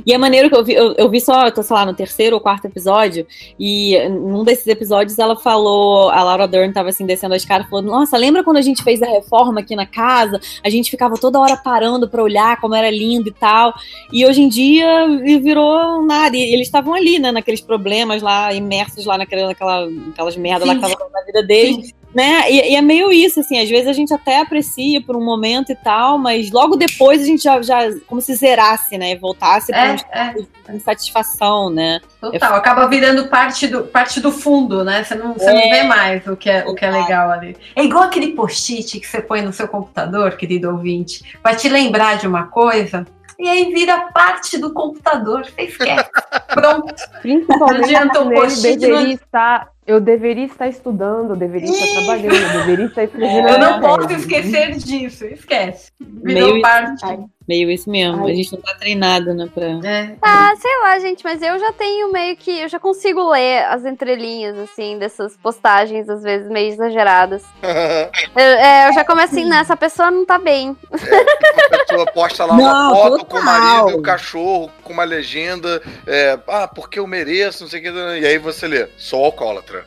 E 0.06 0.14
é 0.14 0.18
maneiro 0.18 0.49
que 0.49 0.56
eu 0.56 0.64
vi, 0.64 0.73
eu, 0.73 0.94
eu 0.94 1.10
vi 1.10 1.19
só, 1.22 1.45
eu 1.45 1.52
tô, 1.52 1.64
sei 1.64 1.76
lá, 1.76 1.86
no 1.86 1.94
terceiro 1.94 2.36
ou 2.36 2.41
quarto 2.41 2.65
episódio, 2.65 3.26
e 3.60 3.98
num 4.10 4.44
desses 4.44 4.68
episódios 4.68 5.18
ela 5.19 5.36
falou, 5.36 6.10
a 6.10 6.23
Laura 6.23 6.48
Dern 6.48 6.73
tava 6.73 6.90
assim, 6.90 7.06
descendo 7.06 7.34
a 7.34 7.38
escada, 7.38 7.65
falou, 7.65 7.82
nossa, 7.82 8.18
lembra 8.18 8.44
quando 8.44 8.57
a 8.57 8.61
gente 8.61 8.84
fez 8.84 9.02
a 9.02 9.07
reforma 9.07 9.60
aqui 9.60 9.76
na 9.76 9.86
casa? 9.86 10.40
A 10.64 10.69
gente 10.69 10.90
ficava 10.90 11.15
toda 11.15 11.40
hora 11.40 11.57
parando 11.57 12.10
pra 12.10 12.23
olhar 12.23 12.60
como 12.60 12.76
era 12.76 12.90
lindo 12.90 13.30
e 13.30 13.34
tal, 13.34 13.73
e 14.11 14.26
hoje 14.26 14.41
em 14.41 14.49
dia 14.49 15.07
virou 15.41 16.03
nada, 16.03 16.36
e 16.36 16.41
eles 16.53 16.68
estavam 16.68 16.94
ali, 16.94 17.19
né, 17.19 17.32
naqueles 17.32 17.61
problemas 17.61 18.22
lá, 18.22 18.53
imersos 18.53 19.06
lá 19.06 19.18
naquela, 19.18 19.48
naquela, 19.48 19.90
naquelas 19.90 20.36
merdas 20.36 20.68
lá 20.68 20.76
que 20.76 20.82
Sim. 20.82 20.88
estavam 20.88 21.11
na 21.11 21.22
vida 21.23 21.44
deles, 21.44 21.94
né? 22.14 22.50
E, 22.52 22.74
e 22.74 22.76
é 22.76 22.82
meio 22.82 23.12
isso, 23.12 23.40
assim, 23.40 23.60
às 23.60 23.70
vezes 23.70 23.88
a 23.88 23.94
gente 23.94 24.14
até 24.14 24.40
aprecia 24.42 25.02
por 25.02 25.16
um 25.16 25.24
momento 25.24 25.72
e 25.72 25.76
tal, 25.76 26.18
mas 26.18 26.52
logo 26.52 26.76
depois 26.76 27.22
a 27.22 27.26
gente 27.26 27.44
já, 27.44 27.62
já 27.62 27.80
como 28.08 28.22
se 28.22 28.34
zerasse, 28.36 28.98
né? 28.98 29.12
E 29.12 29.16
voltasse 29.16 29.72
pra 29.72 29.92
É, 29.92 29.96
estado 29.96 30.48
de 30.70 30.76
insatisfação, 30.76 31.70
né? 31.70 32.00
Total, 32.20 32.56
acaba 32.56 32.88
virando 32.88 33.28
parte 33.28 33.68
do, 33.68 33.84
parte 33.84 34.20
do 34.20 34.32
fundo, 34.32 34.84
né? 34.84 35.04
Você 35.04 35.16
não, 35.16 35.34
você 35.34 35.52
não 35.52 35.60
É. 35.60 35.70
vê 35.70 35.84
mais 35.84 36.28
o 36.28 36.36
que, 36.36 36.50
é, 36.50 36.66
o 36.68 36.76
que 36.76 36.86
é 36.86 36.92
legal 36.92 37.32
ali. 37.32 37.56
É 37.76 37.84
igual 37.84 38.04
aquele 38.04 38.34
post-it 38.34 39.00
que 39.00 39.08
você 39.08 39.22
põe 39.22 39.42
no 39.42 39.54
seu 39.54 39.68
computador, 39.68 40.36
querido 40.38 40.70
ouvinte, 40.70 41.24
vai 41.44 41.56
te 41.56 41.68
lembrar 41.70 42.18
de 42.18 42.28
uma 42.28 42.44
coisa, 42.44 43.06
e 43.42 43.50
aí 43.50 43.74
vira 43.74 44.10
parte 44.14 44.58
do 44.58 44.72
computador. 44.74 45.46
Você 45.46 45.64
esquece. 45.64 46.10
Pronto. 46.54 46.94
Principalmente 47.22 47.92
Não 48.14 48.24
um 48.28 48.32
ele 48.32 48.42
post-it, 48.42 48.80
deveria 48.80 49.04
não- 49.04 49.12
estar. 49.12 49.72
Eu 49.86 50.00
deveria 50.00 50.46
estar 50.46 50.68
estudando, 50.68 51.32
eu 51.32 51.36
deveria 51.36 51.70
estar 51.70 52.00
trabalhando, 52.00 52.36
eu 52.36 52.60
deveria 52.60 52.86
estar 52.86 53.04
escrevendo. 53.04 53.48
Eu 53.50 53.60
não 53.60 53.82
posso 53.82 54.12
esquecer 54.14 54.76
disso. 54.78 55.26
Esquece. 55.26 55.92
Virou 56.00 56.52
Meio 56.52 56.62
parte. 56.62 57.04
Meio 57.52 57.69
isso 57.69 57.90
mesmo. 57.90 58.26
A 58.26 58.34
gente 58.34 58.53
não 58.53 58.61
tá 58.61 58.73
treinado, 58.76 59.34
né? 59.34 59.45
Pra... 59.53 59.65
É. 59.65 60.15
Ah, 60.22 60.53
sei 60.56 60.72
lá, 60.84 60.99
gente, 60.99 61.22
mas 61.22 61.41
eu 61.41 61.60
já 61.60 61.73
tenho 61.73 62.10
meio 62.10 62.38
que. 62.38 62.49
Eu 62.49 62.69
já 62.69 62.80
consigo 62.80 63.30
ler 63.30 63.65
as 63.65 63.84
entrelinhas, 63.84 64.57
assim, 64.57 64.98
dessas 64.98 65.36
postagens, 65.36 66.07
às 66.07 66.23
vezes 66.23 66.49
meio 66.49 66.69
exageradas. 66.69 67.44
Eu, 68.34 68.41
é, 68.41 68.88
eu 68.88 68.94
já 68.94 69.03
começo 69.03 69.34
assim, 69.34 69.44
nessa 69.44 69.76
pessoa 69.76 70.10
não 70.10 70.26
tá 70.26 70.38
bem. 70.38 70.76
A 70.90 71.86
pessoa 71.86 72.06
posta 72.14 72.45
lá 72.45 72.53
uma 72.53 72.73
Não, 72.73 72.95
foto 72.95 73.26
com 73.26 73.38
o 73.38 73.40
total. 73.40 73.44
marido 73.44 73.98
o 73.98 74.02
cachorro, 74.02 74.72
com 74.84 74.94
uma 74.94 75.03
legenda, 75.03 75.82
é, 76.07 76.40
ah, 76.48 76.65
porque 76.68 76.99
eu 76.99 77.06
mereço, 77.06 77.64
não 77.64 77.69
sei 77.69 77.82
o 77.82 77.84
que. 77.84 77.90
E 78.22 78.26
aí 78.26 78.38
você 78.38 78.68
lê, 78.69 78.88
sou 78.98 79.26
alcoólatra. 79.26 79.86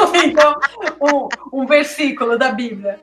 Ou 0.00 0.14
então, 0.24 0.54
um, 1.00 1.62
um 1.62 1.66
versículo 1.66 2.38
da 2.38 2.52
Bíblia. 2.52 3.00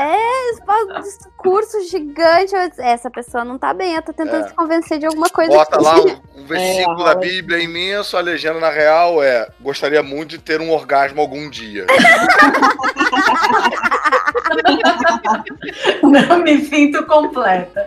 É, 0.00 1.00
discurso 1.02 1.80
gigante. 1.90 2.54
Essa 2.78 3.10
pessoa 3.10 3.44
não 3.44 3.58
tá 3.58 3.74
bem, 3.74 3.94
eu 3.96 4.02
tô 4.02 4.12
tentando 4.12 4.44
É. 4.44 4.48
se 4.48 4.54
convencer 4.54 4.98
de 4.98 5.06
alguma 5.06 5.28
coisa. 5.28 5.50
Bota 5.50 5.74
aqui. 5.76 5.84
lá 5.84 5.96
um, 6.00 6.20
um 6.42 6.46
versículo 6.46 7.02
É, 7.02 7.04
da. 7.04 7.14
Bíblia 7.16 7.58
imenso, 7.58 8.16
a 8.16 8.20
legenda 8.20 8.60
na 8.60 8.70
real 8.70 9.20
é 9.22 9.48
gostaria 9.60 10.02
muito 10.02 10.30
de 10.30 10.38
ter 10.38 10.60
um 10.60 10.70
orgasmo 10.70 11.20
algum 11.20 11.50
dia. 11.50 11.84
Não 16.02 16.38
me 16.38 16.64
sinto 16.64 17.04
completa. 17.06 17.86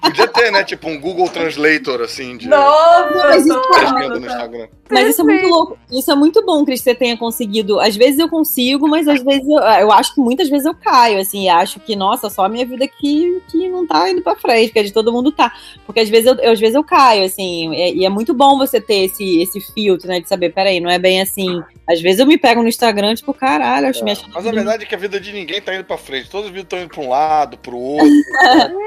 Podia 0.00 0.26
ter, 0.28 0.50
né? 0.50 0.64
Tipo 0.64 0.88
um 0.88 1.00
Google 1.00 1.28
Translator, 1.28 2.00
assim, 2.02 2.36
de 2.36 2.48
Nossa, 2.48 3.14
Mas 3.28 3.46
isso 3.46 3.60
tô- 3.60 3.78
legenda 3.78 4.18
no 4.20 4.26
Instagram. 4.26 4.68
Mas 4.90 5.08
isso 5.10 5.22
é 5.22 5.24
muito 5.24 5.46
louco. 5.48 5.78
Isso 5.90 6.10
é 6.10 6.14
muito 6.14 6.44
bom, 6.44 6.64
Cris, 6.64 6.80
que 6.80 6.84
você 6.90 6.94
tenha 6.94 7.16
conseguido. 7.16 7.80
Às 7.80 7.96
vezes 7.96 8.18
eu 8.18 8.28
consigo, 8.28 8.86
mas 8.88 9.08
às 9.08 9.22
vezes 9.22 9.48
eu, 9.48 9.58
eu 9.58 9.92
acho 9.92 10.14
que 10.14 10.20
muitas 10.20 10.48
vezes 10.48 10.66
eu 10.66 10.74
caio, 10.74 11.18
assim, 11.20 11.44
e 11.44 11.48
acho 11.48 11.80
que, 11.80 11.96
nossa, 11.96 12.28
só 12.28 12.44
a 12.44 12.48
minha 12.48 12.66
vida 12.66 12.86
que, 12.86 13.40
que 13.50 13.68
não 13.68 13.86
tá 13.86 14.10
indo 14.10 14.20
pra 14.22 14.36
frente, 14.36 14.72
que 14.72 14.78
a 14.78 14.82
de 14.82 14.92
todo 14.92 15.12
mundo 15.12 15.32
tá. 15.32 15.52
Porque 15.86 16.00
às 16.00 16.08
vezes 16.08 16.26
eu, 16.26 16.34
eu- 16.36 16.52
às 16.52 16.60
vezes 16.60 16.74
eu 16.74 16.84
caio, 16.84 17.24
assim, 17.24 17.72
e, 17.74 18.00
e 18.00 18.04
é 18.04 18.08
muito 18.08 18.34
bom 18.34 18.58
você 18.58 18.80
ter 18.80 19.04
esse, 19.04 19.40
esse 19.40 19.60
filtro, 19.72 20.06
né, 20.08 20.20
de 20.20 20.28
saber, 20.28 20.50
peraí, 20.52 20.80
não 20.80 20.90
é 20.90 20.98
bem 20.98 21.20
assim. 21.22 21.62
Às 21.88 22.00
vezes 22.00 22.20
eu 22.20 22.26
me 22.26 22.36
pego 22.38 22.62
no 22.62 22.68
Instagram, 22.68 23.14
tipo, 23.14 23.32
caralho, 23.34 23.88
acho 23.88 24.04
me 24.04 24.12
achando. 24.12 24.32
Mas 24.34 24.46
a 24.46 24.50
verdade 24.52 24.84
é 24.84 24.86
que 24.86 24.94
a 24.94 24.98
vida 24.98 25.18
de 25.20 25.32
ninguém 25.32 25.60
tá 25.60 25.74
indo 25.74 25.84
pra 25.84 25.98
frente. 25.98 26.28
Todas 26.30 26.46
as 26.46 26.52
vidas 26.52 26.64
estão 26.64 26.78
indo 26.80 26.88
pra 26.88 27.00
um 27.02 27.08
lado, 27.08 27.56
pro 27.58 27.76
outro. 27.76 28.06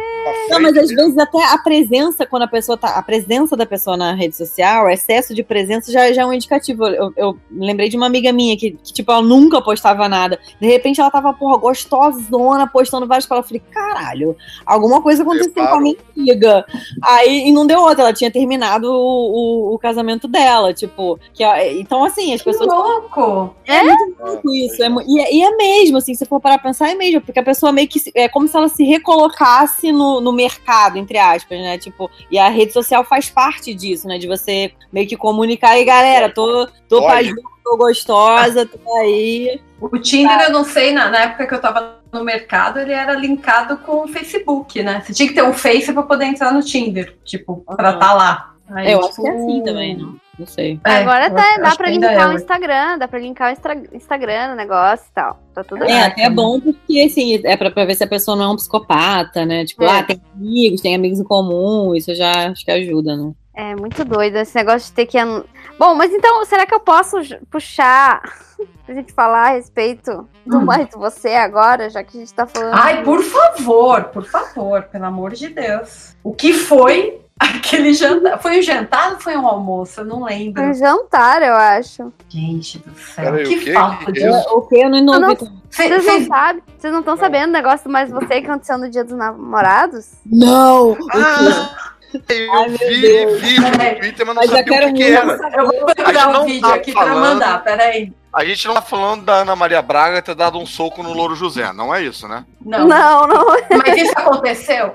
Não, 0.49 0.59
mas 0.59 0.75
às 0.75 0.89
vezes 0.89 1.17
até 1.17 1.41
a 1.53 1.57
presença, 1.57 2.25
quando 2.25 2.43
a 2.43 2.47
pessoa 2.47 2.77
tá. 2.77 2.89
A 2.89 3.01
presença 3.01 3.55
da 3.55 3.65
pessoa 3.65 3.95
na 3.95 4.13
rede 4.13 4.35
social, 4.35 4.85
o 4.85 4.89
excesso 4.89 5.33
de 5.33 5.41
presença 5.41 5.89
já, 5.89 5.96
já 6.13 6.21
é 6.21 6.25
um 6.25 6.33
indicativo. 6.33 6.85
Eu, 6.87 7.13
eu 7.15 7.37
lembrei 7.51 7.89
de 7.89 7.97
uma 7.97 8.05
amiga 8.05 8.31
minha 8.31 8.57
que, 8.57 8.71
que, 8.71 8.93
tipo, 8.93 9.11
ela 9.11 9.21
nunca 9.21 9.61
postava 9.61 10.07
nada. 10.07 10.39
De 10.59 10.67
repente 10.67 10.99
ela 10.99 11.11
tava, 11.11 11.33
porra, 11.33 11.57
gostosona, 11.57 12.67
postando 12.67 13.07
várias 13.07 13.25
coisas. 13.25 13.45
Eu 13.45 13.47
falei, 13.47 13.63
caralho, 13.71 14.35
alguma 14.65 15.01
coisa 15.01 15.23
aconteceu 15.23 15.53
com 15.67 15.75
a 15.75 15.79
minha 15.79 15.95
amiga. 16.15 16.65
Aí, 17.03 17.47
e 17.47 17.51
não 17.51 17.65
deu 17.65 17.81
outra, 17.81 18.03
ela 18.03 18.13
tinha 18.13 18.31
terminado 18.31 18.91
o, 18.91 19.71
o, 19.71 19.75
o 19.75 19.79
casamento 19.79 20.27
dela, 20.27 20.73
tipo. 20.73 21.19
Que, 21.33 21.43
então, 21.79 22.03
assim, 22.03 22.33
as 22.33 22.41
Que 22.41 22.51
pessoas. 22.51 22.67
louco! 22.67 23.55
É 23.65 23.83
muito 23.83 24.15
louco 24.19 24.53
isso. 24.53 24.81
É, 24.83 24.89
e, 25.07 25.19
é, 25.19 25.35
e 25.35 25.41
é 25.43 25.55
mesmo, 25.55 25.97
assim, 25.97 26.13
se 26.13 26.25
for 26.25 26.39
parar 26.39 26.57
pra 26.57 26.69
pensar, 26.69 26.89
é 26.89 26.95
mesmo, 26.95 27.21
porque 27.21 27.39
a 27.39 27.43
pessoa 27.43 27.71
meio 27.71 27.87
que. 27.87 27.99
É 28.15 28.27
como 28.27 28.47
se 28.47 28.55
ela 28.55 28.69
se 28.69 28.83
recolocasse 28.83 29.91
no, 29.91 30.21
no 30.21 30.31
mercado, 30.31 30.97
entre 30.97 31.17
aspas, 31.17 31.59
né? 31.59 31.77
Tipo, 31.77 32.09
e 32.31 32.37
a 32.37 32.49
rede 32.49 32.73
social 32.73 33.03
faz 33.03 33.29
parte 33.29 33.73
disso, 33.73 34.07
né? 34.07 34.17
De 34.17 34.27
você 34.27 34.71
meio 34.91 35.07
que 35.07 35.17
comunicar 35.17 35.76
aí, 35.77 35.85
galera, 35.85 36.29
tô, 36.29 36.67
tô 36.89 37.01
pajuda, 37.01 37.41
tô 37.63 37.77
gostosa, 37.77 38.65
tô 38.65 38.97
aí. 38.97 39.61
O 39.79 39.97
Tinder, 39.99 40.41
eu 40.41 40.51
não 40.51 40.63
sei, 40.63 40.91
na, 40.91 41.09
na 41.09 41.19
época 41.19 41.47
que 41.47 41.53
eu 41.53 41.61
tava 41.61 41.97
no 42.11 42.23
mercado, 42.23 42.79
ele 42.79 42.93
era 42.93 43.13
linkado 43.13 43.77
com 43.77 44.03
o 44.03 44.07
Facebook, 44.07 44.81
né? 44.81 45.01
Você 45.05 45.13
tinha 45.13 45.29
que 45.29 45.35
ter 45.35 45.43
um 45.43 45.53
Face 45.53 45.91
pra 45.93 46.03
poder 46.03 46.25
entrar 46.25 46.51
no 46.51 46.61
Tinder, 46.61 47.15
tipo, 47.23 47.63
pra 47.75 47.91
estar 47.91 48.13
lá. 48.13 48.53
Aí, 48.69 48.91
eu 48.91 48.99
tipo... 49.01 49.07
acho 49.07 49.21
que 49.21 49.27
é 49.27 49.31
assim 49.31 49.63
também, 49.63 49.97
não? 49.97 50.15
Não 50.37 50.45
sei. 50.45 50.79
É, 50.85 50.97
Agora 50.97 51.31
tá, 51.31 51.57
dá 51.57 51.75
pra 51.75 51.89
linkar 51.89 52.29
o 52.29 52.33
Instagram, 52.33 52.97
dá 52.99 53.07
pra 53.07 53.19
linkar 53.19 53.51
o 53.51 53.95
Instagram 53.95 54.49
no 54.49 54.55
negócio 54.55 55.05
e 55.09 55.13
tal. 55.13 55.39
Tá 55.53 55.63
tudo 55.63 55.83
É, 55.83 56.05
até 56.05 56.23
é 56.23 56.29
bom 56.29 56.59
porque, 56.59 56.99
assim, 56.99 57.41
é 57.43 57.57
pra, 57.57 57.71
pra, 57.71 57.85
ver 57.85 57.95
se 57.95 58.03
a 58.03 58.07
pessoa 58.07 58.37
não 58.37 58.45
é 58.45 58.49
um 58.49 58.55
psicopata, 58.55 59.45
né? 59.45 59.65
Tipo, 59.65 59.83
é. 59.83 59.99
ah, 59.99 60.03
tem 60.03 60.21
amigos, 60.35 60.81
tem 60.81 60.95
amigos 60.95 61.19
em 61.19 61.23
comum, 61.23 61.95
isso 61.95 62.13
já 62.13 62.49
acho 62.49 62.63
que 62.63 62.71
ajuda, 62.71 63.15
né? 63.15 63.31
É 63.57 63.75
muito 63.75 64.05
doido 64.05 64.35
esse 64.35 64.55
negócio 64.55 64.87
de 64.87 64.93
ter 64.93 65.07
que. 65.07 65.17
Bom, 65.79 65.95
mas 65.95 66.13
então, 66.13 66.45
será 66.45 66.63
que 66.63 66.75
eu 66.75 66.79
posso 66.79 67.17
puxar 67.49 68.21
pra 68.85 68.93
gente 68.93 69.11
falar 69.11 69.47
a 69.47 69.53
respeito 69.53 70.29
do 70.45 70.59
hum. 70.59 70.65
mais 70.65 70.87
você 70.93 71.29
agora, 71.29 71.89
já 71.89 72.03
que 72.03 72.17
a 72.17 72.19
gente 72.19 72.31
tá 72.35 72.45
falando. 72.45 72.75
Ai, 72.75 73.03
por 73.03 73.23
favor, 73.23 74.03
por 74.05 74.23
favor, 74.25 74.83
pelo 74.83 75.05
amor 75.05 75.33
de 75.33 75.47
Deus. 75.47 76.15
O 76.23 76.35
que 76.35 76.53
foi 76.53 77.19
Aquele 77.39 77.93
jantar. 77.93 78.39
Foi 78.39 78.59
um 78.59 78.61
jantar 78.61 79.13
ou 79.13 79.19
foi 79.19 79.37
um 79.37 79.47
almoço? 79.47 80.01
Eu 80.01 80.05
não 80.05 80.23
lembro. 80.23 80.61
Foi 80.61 80.71
um 80.71 80.73
jantar, 80.73 81.41
eu 81.43 81.55
acho. 81.55 82.11
Gente 82.29 82.79
do 82.79 82.95
céu. 82.95 83.25
Peraí, 83.25 83.45
que, 83.45 83.59
que 83.59 83.73
falta 83.73 84.11
de. 84.11 84.27
O 84.27 84.61
que? 84.61 84.75
Eu 84.75 84.89
não, 84.89 85.01
não, 85.01 85.19
não 85.19 85.35
Vocês 85.69 86.05
não 86.05 86.25
sabem? 86.25 86.63
Vocês 86.77 86.91
não 86.91 87.01
estão 87.01 87.15
sabendo 87.15 87.49
o 87.49 87.53
negócio 87.53 87.89
mais 87.91 88.09
você 88.09 88.41
que 88.41 88.47
aconteceu 88.47 88.77
no 88.79 88.89
dia 88.89 89.03
dos 89.03 89.15
namorados? 89.15 90.13
Não! 90.25 90.97
Ah, 91.13 91.93
eu 92.13 92.53
Ai, 92.53 92.69
vi, 92.69 93.25
vi 93.37 93.95
Twitter, 93.99 94.25
mas 94.25 94.35
não 94.35 94.41
mas 94.43 94.51
sabia 94.51 94.87
o 94.87 94.93
que, 94.93 94.93
que 94.93 95.03
era. 95.03 95.37
Eu 95.57 95.65
vou 95.65 95.85
procurar 95.85 96.41
um 96.41 96.45
vídeo 96.45 96.61
tá 96.61 96.75
aqui 96.75 96.91
falando... 96.91 97.11
pra 97.11 97.21
mandar, 97.21 97.63
peraí. 97.63 98.13
A 98.37 98.45
gente 98.45 98.67
não 98.67 98.75
tá 98.75 98.83
falando 98.83 99.25
da 99.25 99.37
Ana 99.37 99.55
Maria 99.55 99.81
Braga 99.81 100.21
ter 100.21 100.35
dado 100.35 100.59
um 100.59 100.65
soco 100.67 101.01
no 101.01 101.11
Louro 101.11 101.33
José, 101.33 101.73
não 101.73 101.93
é 101.93 102.03
isso, 102.03 102.27
né? 102.27 102.45
Não, 102.63 102.87
não. 102.87 103.25
não. 103.25 103.45
Mas 103.83 103.97
isso 103.99 104.13
aconteceu? 104.15 104.93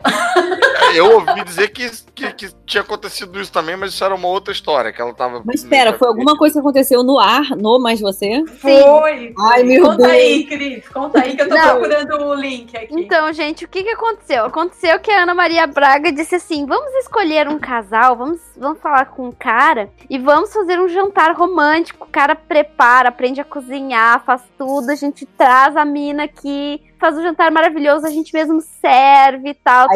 É, 0.82 0.94
eu 0.94 1.12
ouvi 1.14 1.42
dizer 1.42 1.68
que, 1.70 1.90
que, 2.14 2.32
que, 2.34 2.48
tinha 2.64 2.82
acontecido 2.82 3.40
isso 3.40 3.50
também, 3.50 3.76
mas 3.76 3.94
isso 3.94 4.04
era 4.04 4.14
uma 4.14 4.28
outra 4.28 4.52
história, 4.52 4.92
que 4.92 5.02
ela 5.02 5.12
tava... 5.12 5.42
Mas 5.44 5.64
espera, 5.64 5.92
foi 5.94 6.06
alguma 6.06 6.36
coisa 6.36 6.54
que 6.54 6.60
aconteceu 6.60 7.02
no 7.02 7.18
ar, 7.18 7.50
no 7.56 7.80
Mais 7.80 8.00
Você? 8.00 8.44
Foi! 8.60 9.34
Ai, 9.36 9.64
meu 9.64 9.86
conta 9.86 9.96
Deus. 9.96 10.10
aí, 10.10 10.44
Cris, 10.44 10.88
conta 10.88 11.20
aí 11.20 11.34
que 11.34 11.42
eu 11.42 11.48
tô 11.48 11.54
não. 11.56 11.80
procurando 11.80 12.24
o 12.24 12.34
link 12.34 12.76
aqui. 12.76 12.88
Então, 12.90 13.32
gente, 13.32 13.64
o 13.64 13.68
que 13.68 13.82
que 13.82 13.90
aconteceu? 13.90 14.44
Aconteceu 14.44 15.00
que 15.00 15.10
a 15.10 15.22
Ana 15.22 15.34
Maria 15.34 15.66
Braga 15.66 16.12
disse 16.12 16.36
assim, 16.36 16.64
vamos 16.64 16.92
escolher 16.96 17.48
um 17.48 17.58
casal, 17.58 18.14
vamos, 18.14 18.40
vamos 18.56 18.78
falar 18.80 19.06
com 19.06 19.26
um 19.28 19.32
cara 19.32 19.90
e 20.08 20.16
vamos 20.16 20.52
fazer 20.52 20.78
um 20.78 20.88
jantar 20.88 21.34
romântico. 21.34 22.04
O 22.04 22.12
cara 22.12 22.34
prepara, 22.34 23.08
aprende 23.08 23.31
a 23.40 23.44
cozinhar, 23.44 24.24
faz 24.24 24.42
tudo, 24.56 24.90
a 24.90 24.94
gente 24.94 25.26
traz 25.26 25.76
a 25.76 25.84
mina 25.84 26.24
aqui, 26.24 26.82
faz 26.98 27.16
um 27.16 27.22
jantar 27.22 27.50
maravilhoso, 27.50 28.06
a 28.06 28.10
gente 28.10 28.32
mesmo 28.32 28.60
serve 28.60 29.50
e 29.50 29.54
tal. 29.54 29.88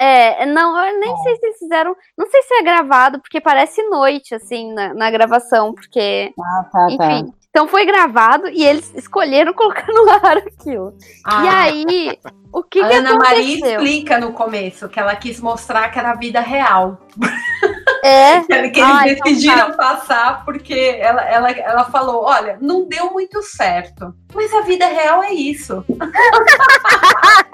É, 0.00 0.46
não, 0.46 0.78
eu 0.78 1.00
nem 1.00 1.16
sei 1.24 1.36
se 1.36 1.46
eles 1.46 1.58
fizeram. 1.58 1.96
Não 2.16 2.30
sei 2.30 2.42
se 2.42 2.54
é 2.54 2.62
gravado, 2.62 3.20
porque 3.20 3.40
parece 3.40 3.82
noite, 3.88 4.32
assim, 4.32 4.72
na, 4.72 4.94
na 4.94 5.10
gravação, 5.10 5.74
porque. 5.74 6.32
Ah, 6.38 6.64
tá, 6.70 6.86
tá. 6.86 6.86
enfim. 6.86 7.26
Tá. 7.26 7.38
Então 7.50 7.66
foi 7.66 7.84
gravado 7.84 8.48
e 8.48 8.64
eles 8.64 8.92
escolheram 8.94 9.52
colocar 9.52 9.88
no 9.88 10.08
ar 10.08 10.38
aquilo. 10.46 10.94
Ah. 11.24 11.44
E 11.44 11.48
aí, 11.48 12.18
o 12.52 12.62
que, 12.62 12.80
a 12.80 12.88
que 12.88 12.94
Ana 12.94 13.10
aconteceu? 13.10 13.36
Maria 13.36 13.72
explica 13.72 14.18
no 14.18 14.32
começo 14.32 14.88
que 14.88 15.00
ela 15.00 15.16
quis 15.16 15.40
mostrar 15.40 15.88
que 15.88 15.98
era 15.98 16.12
a 16.12 16.14
vida 16.14 16.40
real. 16.40 17.00
É. 18.02 18.40
que 18.46 18.52
eles 18.52 18.78
ah, 18.82 19.04
decidiram 19.04 19.54
então 19.54 19.70
tá. 19.70 19.76
passar 19.76 20.44
porque 20.44 20.96
ela, 21.00 21.22
ela, 21.22 21.50
ela 21.50 21.84
falou: 21.84 22.24
olha, 22.24 22.58
não 22.60 22.86
deu 22.86 23.10
muito 23.12 23.42
certo. 23.42 24.14
Mas 24.34 24.52
a 24.52 24.60
vida 24.62 24.86
real 24.86 25.22
é 25.22 25.32
isso. 25.32 25.84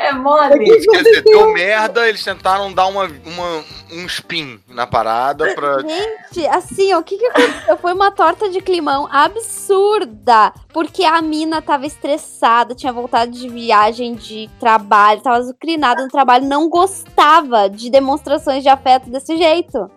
é 0.00 0.12
mole. 0.12 0.58
Quer 0.80 1.02
dizer, 1.02 1.22
deu 1.22 1.52
merda, 1.52 2.08
eles 2.08 2.22
tentaram 2.22 2.72
dar 2.72 2.86
uma, 2.86 3.04
uma, 3.04 3.64
um 3.92 4.06
spin 4.06 4.60
na 4.68 4.86
parada 4.86 5.54
pra. 5.54 5.80
Gente, 5.80 6.46
assim, 6.48 6.94
o 6.94 7.02
que, 7.02 7.16
que 7.16 7.26
aconteceu? 7.26 7.76
Foi 7.78 7.92
uma 7.92 8.10
torta 8.10 8.48
de 8.48 8.60
climão 8.60 9.08
absurda. 9.10 10.52
Porque 10.72 11.04
a 11.04 11.22
mina 11.22 11.62
tava 11.62 11.86
estressada, 11.86 12.74
tinha 12.74 12.92
voltado 12.92 13.30
de 13.30 13.48
viagem 13.48 14.14
de 14.14 14.50
trabalho, 14.60 15.22
tava 15.22 15.42
zucrinada 15.42 16.02
no 16.02 16.10
trabalho, 16.10 16.46
não 16.46 16.68
gostava 16.68 17.68
de 17.70 17.90
demonstrações 17.90 18.62
de 18.62 18.68
afeto 18.68 19.08
desse 19.08 19.36
jeito. 19.36 19.90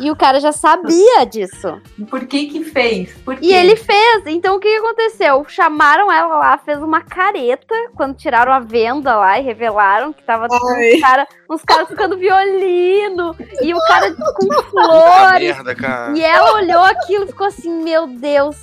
E 0.00 0.10
o 0.10 0.16
cara 0.16 0.40
já 0.40 0.52
sabia 0.52 1.26
disso. 1.26 1.80
Por 2.08 2.26
que 2.26 2.46
que 2.46 2.64
fez? 2.64 3.14
E 3.40 3.52
ele 3.52 3.76
fez. 3.76 4.26
Então 4.26 4.56
o 4.56 4.60
que, 4.60 4.68
que 4.68 4.76
aconteceu? 4.76 5.44
Chamaram 5.48 6.10
ela 6.10 6.38
lá, 6.38 6.58
fez 6.58 6.82
uma 6.82 7.02
careta 7.02 7.74
quando 7.94 8.16
tiraram 8.16 8.51
a 8.52 8.60
venda 8.60 9.16
lá 9.16 9.38
e 9.38 9.42
revelaram 9.42 10.12
que 10.12 10.22
tava 10.22 10.46
uns, 10.50 11.00
cara, 11.00 11.26
uns 11.48 11.62
caras 11.62 11.88
ficando 11.88 12.16
violino 12.16 13.36
e 13.60 13.74
o 13.74 13.78
cara 13.86 14.14
com 14.14 14.62
flores. 14.70 15.56
Merda, 15.62 16.12
e 16.16 16.22
ela 16.22 16.54
olhou 16.54 16.82
aquilo 16.82 17.24
e 17.24 17.28
ficou 17.28 17.46
assim, 17.46 17.82
meu 17.82 18.06
Deus, 18.06 18.56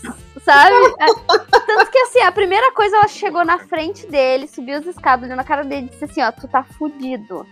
sabe? 0.44 0.76
É, 1.00 1.06
tanto 1.76 1.92
que 1.92 1.98
assim, 2.00 2.22
a 2.22 2.32
primeira 2.32 2.72
coisa 2.74 2.98
ela 2.98 3.08
chegou 3.08 3.44
na 3.46 3.60
frente 3.60 4.08
dele, 4.08 4.48
subiu 4.48 4.80
os 4.80 4.86
escadas, 4.88 5.26
olhou 5.26 5.38
na 5.38 5.44
cara 5.44 5.64
dele 5.64 5.88
e 5.88 5.90
disse 5.90 6.06
assim, 6.06 6.22
ó, 6.24 6.32
tu 6.32 6.48
tá 6.48 6.64
fudido. 6.64 7.46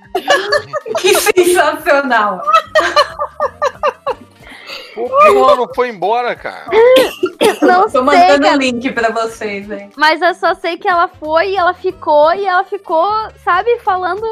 que 1.00 1.14
sensacional! 1.16 2.42
Ela 4.98 5.56
não 5.56 5.74
foi 5.74 5.90
embora, 5.90 6.36
cara? 6.36 6.66
Não 7.62 7.90
Tô 7.90 8.04
mandando 8.04 8.48
o 8.48 8.56
link 8.58 8.92
pra 8.92 9.10
vocês, 9.10 9.70
hein? 9.70 9.90
Mas 9.96 10.22
eu 10.22 10.34
só 10.34 10.54
sei 10.54 10.78
que 10.78 10.88
ela 10.88 11.08
foi 11.08 11.52
e 11.52 11.58
ela 11.58 11.74
ficou, 11.74 12.34
e 12.34 12.46
ela 12.46 12.64
ficou, 12.64 13.10
sabe, 13.44 13.80
falando, 13.80 14.26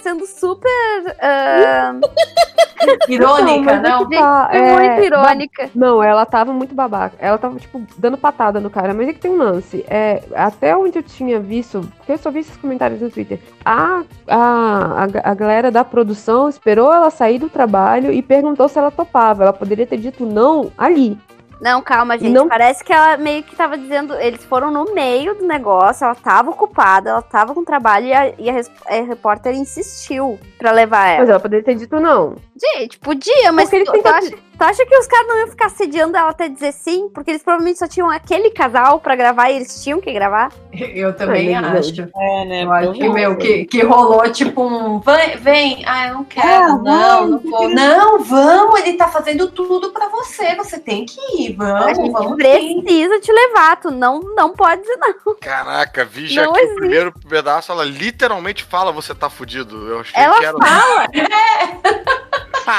sendo 0.00 0.26
super. 0.26 0.68
Uh... 1.06 2.00
irônica, 3.08 3.80
não? 3.80 4.08
Tá, 4.08 4.48
é, 4.52 4.72
muito 4.72 5.04
irônica. 5.04 5.70
Não, 5.74 6.02
ela 6.02 6.24
tava 6.24 6.52
muito 6.52 6.74
babaca. 6.74 7.16
Ela 7.18 7.38
tava, 7.38 7.58
tipo, 7.58 7.82
dando 7.98 8.16
patada 8.16 8.60
no 8.60 8.70
cara. 8.70 8.94
Mas 8.94 9.08
é 9.08 9.12
que 9.12 9.20
tem 9.20 9.30
um 9.30 9.38
lance. 9.38 9.84
É, 9.88 10.22
até 10.34 10.76
onde 10.76 10.98
eu 10.98 11.02
tinha 11.02 11.38
visto, 11.38 11.80
porque 11.96 12.12
eu 12.12 12.18
só 12.18 12.30
vi 12.30 12.40
esses 12.40 12.56
comentários 12.56 13.00
no 13.00 13.10
Twitter, 13.10 13.38
a, 13.64 14.02
a, 14.26 15.04
a, 15.04 15.30
a 15.30 15.34
galera 15.34 15.70
da 15.70 15.84
produção 15.84 16.48
esperou 16.48 16.92
ela 16.92 17.10
sair 17.10 17.38
do 17.38 17.48
trabalho 17.48 18.12
e 18.12 18.22
perguntou 18.22 18.68
se 18.68 18.78
ela 18.78 18.90
topava. 18.90 19.44
Ela 19.44 19.52
poderia 19.52 19.79
ter 19.86 19.98
dito 19.98 20.24
não 20.24 20.70
ali. 20.76 21.18
Não, 21.60 21.82
calma, 21.82 22.16
gente. 22.18 22.32
Não... 22.32 22.48
Parece 22.48 22.82
que 22.82 22.92
ela 22.92 23.18
meio 23.18 23.42
que 23.42 23.54
tava 23.54 23.76
dizendo. 23.76 24.14
Eles 24.14 24.42
foram 24.44 24.70
no 24.70 24.94
meio 24.94 25.34
do 25.34 25.46
negócio, 25.46 26.04
ela 26.04 26.14
tava 26.14 26.50
ocupada, 26.50 27.10
ela 27.10 27.22
tava 27.22 27.54
com 27.54 27.62
trabalho 27.62 28.06
e 28.06 28.12
a, 28.14 28.32
e 28.38 28.50
a, 28.50 28.54
a 28.86 29.02
repórter 29.02 29.54
insistiu 29.54 30.38
pra 30.58 30.72
levar 30.72 31.06
ela. 31.06 31.20
Mas 31.20 31.28
ela 31.28 31.40
poderia 31.40 31.64
ter 31.64 31.74
dito 31.74 32.00
não. 32.00 32.34
Gente, 32.60 32.98
podia, 32.98 33.50
mas 33.52 33.70
tu, 33.70 33.82
tu, 33.82 34.06
acha, 34.06 34.30
tu, 34.30 34.62
acha, 34.62 34.84
que 34.84 34.98
os 34.98 35.06
caras 35.06 35.26
não 35.26 35.38
iam 35.38 35.48
ficar 35.48 35.70
sediando 35.70 36.14
ela 36.14 36.28
até 36.28 36.46
dizer 36.46 36.72
sim? 36.72 37.08
Porque 37.08 37.30
eles 37.30 37.42
provavelmente 37.42 37.78
só 37.78 37.88
tinham 37.88 38.10
aquele 38.10 38.50
casal 38.50 39.00
pra 39.00 39.16
gravar 39.16 39.48
e 39.48 39.56
eles 39.56 39.82
tinham 39.82 39.98
que 39.98 40.12
gravar? 40.12 40.52
Eu 40.76 41.16
também 41.16 41.54
acho. 41.54 42.02
É, 42.14 42.44
né? 42.44 42.64
Eu 42.64 42.72
acho 42.72 42.92
que, 42.92 43.08
meu, 43.08 43.36
que, 43.36 43.64
que 43.64 43.82
rolou 43.82 44.30
tipo 44.30 44.62
um. 44.62 45.00
Vem, 45.00 45.36
vem. 45.38 45.82
Ah, 45.86 46.08
eu 46.08 46.14
não 46.14 46.24
quero. 46.24 46.46
Ah, 46.46 46.78
não, 46.78 47.28
não 47.28 47.38
vou. 47.38 47.70
Não, 47.70 48.22
vamos, 48.22 48.80
ele 48.80 48.96
tá 48.96 49.08
fazendo 49.08 49.50
tudo 49.50 49.90
pra 49.90 50.08
você. 50.08 50.54
Você 50.56 50.78
tem 50.78 51.06
que 51.06 51.18
ir. 51.38 51.54
Vamos, 51.56 51.86
a 51.86 51.94
gente 51.94 52.12
vamos. 52.12 52.36
Precisa 52.36 53.14
sim. 53.14 53.20
te 53.20 53.32
levar. 53.32 53.76
Tu 53.80 53.90
não, 53.90 54.20
não 54.20 54.52
pode 54.52 54.82
dizer 54.82 54.96
não. 54.96 55.34
Caraca, 55.40 56.04
vi 56.04 56.28
já 56.28 56.44
não 56.44 56.52
que 56.52 56.60
existe. 56.60 56.76
o 56.76 56.80
primeiro 56.80 57.12
pedaço, 57.28 57.72
ela 57.72 57.84
literalmente 57.84 58.64
fala: 58.64 58.92
você 58.92 59.14
tá 59.14 59.30
fudido. 59.30 59.88
Eu 59.88 60.00
achei 60.00 60.22
ela 60.22 60.38
que 60.38 60.44
era. 60.44 60.58
Fala. 60.58 61.04
É. 61.14 62.20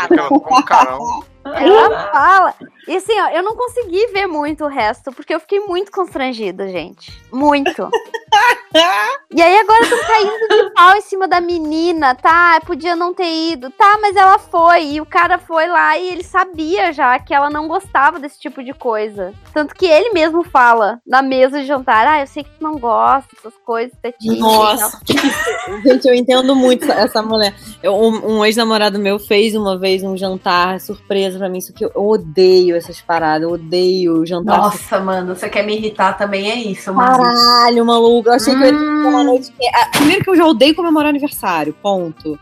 Ela 0.09 0.29
um 0.31 0.61
carão. 0.63 1.23
Ela 1.43 2.11
fala. 2.11 2.53
E 2.87 2.95
assim, 2.95 3.13
ó, 3.19 3.29
eu 3.29 3.43
não 3.43 3.55
consegui 3.55 4.07
ver 4.07 4.27
muito 4.27 4.65
o 4.65 4.67
resto, 4.67 5.11
porque 5.11 5.33
eu 5.33 5.39
fiquei 5.39 5.59
muito 5.59 5.91
constrangida, 5.91 6.67
gente. 6.67 7.11
Muito. 7.31 7.89
e 9.31 9.41
aí 9.41 9.59
agora 9.59 9.87
tô 9.87 9.97
caindo 9.97 10.47
de 10.49 10.73
pau 10.73 10.95
em 10.95 11.01
cima 11.01 11.27
da 11.27 11.39
menina, 11.39 12.15
tá? 12.15 12.59
Podia 12.65 12.95
não 12.95 13.13
ter 13.13 13.51
ido. 13.51 13.69
Tá, 13.71 13.99
mas 14.01 14.15
ela 14.15 14.39
foi. 14.39 14.93
E 14.93 15.01
o 15.01 15.05
cara 15.05 15.37
foi 15.37 15.67
lá 15.67 15.97
e 15.97 16.09
ele 16.09 16.23
sabia 16.23 16.91
já 16.91 17.17
que 17.19 17.33
ela 17.33 17.49
não 17.49 17.67
gostava 17.67 18.19
desse 18.19 18.39
tipo 18.39 18.63
de 18.63 18.73
coisa. 18.73 19.33
Tanto 19.53 19.75
que 19.75 19.85
ele 19.85 20.11
mesmo 20.11 20.43
fala 20.43 20.99
na 21.05 21.21
mesa 21.21 21.61
de 21.61 21.67
jantar: 21.67 22.07
Ah, 22.07 22.21
eu 22.21 22.27
sei 22.27 22.43
que 22.43 22.49
tu 22.51 22.63
não 22.63 22.79
gosta 22.79 23.29
dessas 23.35 23.57
coisas, 23.63 23.95
tetinha. 24.01 24.39
Nossa. 24.39 24.99
gente, 25.85 26.07
eu 26.07 26.13
entendo 26.15 26.55
muito 26.55 26.91
essa 26.91 27.21
mulher. 27.21 27.53
Eu, 27.83 27.95
um, 27.95 28.37
um 28.37 28.45
ex-namorado 28.45 28.97
meu 28.97 29.19
fez 29.19 29.55
uma 29.55 29.77
vez 29.77 30.03
um 30.03 30.17
jantar 30.17 30.79
surpresa 30.79 31.30
pra 31.37 31.49
mim, 31.49 31.57
isso 31.57 31.73
que 31.73 31.85
eu 31.85 31.91
odeio 31.95 32.75
essas 32.75 33.01
paradas, 33.01 33.43
eu 33.43 33.53
odeio 33.53 34.25
jantar. 34.25 34.57
Nossa, 34.57 34.99
mano, 34.99 35.35
você 35.35 35.49
quer 35.49 35.65
me 35.65 35.75
irritar 35.75 36.17
também 36.17 36.49
é 36.49 36.55
isso, 36.55 36.93
mano. 36.93 37.23
Caralho, 37.23 37.85
maluco, 37.85 38.29
eu 38.29 38.33
achei 38.33 38.53
hum. 38.53 38.57
que 38.57 38.63
eu 38.63 38.67
ia 38.67 38.77
ter 38.77 39.07
uma 39.07 39.21
hum. 39.21 39.23
noite. 39.23 39.53
Primeiro 39.93 40.23
que 40.23 40.29
eu 40.29 40.35
já 40.35 40.45
odeio 40.45 40.75
comemorar 40.75 41.09
aniversário, 41.09 41.75
ponto. 41.81 42.37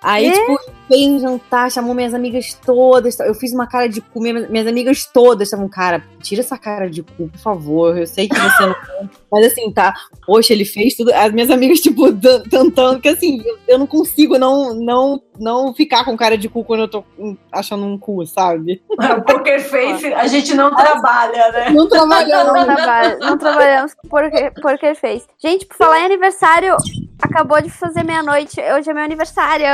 Aí, 0.00 0.26
É? 0.26 0.32
tipo, 0.32 0.58
um 0.90 1.18
jantar, 1.18 1.70
chamou 1.70 1.92
minhas 1.92 2.14
amigas 2.14 2.54
todas. 2.64 3.18
Eu 3.18 3.34
fiz 3.34 3.52
uma 3.52 3.66
cara 3.66 3.88
de 3.88 4.00
cu, 4.00 4.20
minhas, 4.20 4.48
minhas 4.48 4.66
amigas 4.66 5.04
todas 5.04 5.48
estavam, 5.48 5.68
cara, 5.68 6.04
tira 6.22 6.40
essa 6.40 6.56
cara 6.56 6.88
de 6.88 7.02
cu, 7.02 7.28
por 7.28 7.38
favor. 7.38 7.98
Eu 7.98 8.06
sei 8.06 8.28
que 8.28 8.38
você 8.38 8.66
não. 8.66 8.76
Mas 9.30 9.46
assim, 9.46 9.70
tá. 9.72 9.92
Poxa, 10.24 10.52
ele 10.52 10.64
fez 10.64 10.94
tudo. 10.94 11.12
As 11.12 11.32
minhas 11.32 11.50
amigas, 11.50 11.80
tipo, 11.80 12.12
tentando, 12.48 13.00
que 13.00 13.08
assim, 13.08 13.42
eu, 13.44 13.58
eu 13.66 13.78
não 13.78 13.86
consigo 13.86 14.38
não, 14.38 14.72
não, 14.74 15.20
não 15.38 15.72
ficar 15.74 16.04
com 16.04 16.16
cara 16.16 16.36
de 16.36 16.48
cu 16.48 16.64
quando 16.64 16.80
eu 16.80 16.88
tô 16.88 17.04
achando 17.52 17.84
um 17.84 17.96
cu, 17.98 18.26
sabe? 18.26 18.82
O 18.90 19.22
Poker 19.22 19.60
Face, 19.62 20.12
a 20.12 20.26
gente 20.26 20.54
não 20.54 20.74
trabalha, 20.74 21.50
né? 21.52 21.70
Não 21.70 21.88
trabalhando. 21.88 22.52
Não, 22.52 22.64
traba- 22.66 23.16
não 23.20 23.38
trabalhamos 23.38 23.94
com 23.94 24.08
porque, 24.08 24.50
porque 24.60 24.94
fez. 24.94 25.26
Gente, 25.38 25.66
por 25.66 25.76
falar 25.76 26.00
em 26.00 26.04
aniversário, 26.06 26.76
acabou 27.22 27.60
de 27.60 27.70
fazer 27.70 28.02
meia-noite. 28.04 28.60
Hoje 28.76 28.90
é 28.90 28.94
meu 28.94 29.04
aniversário. 29.04 29.66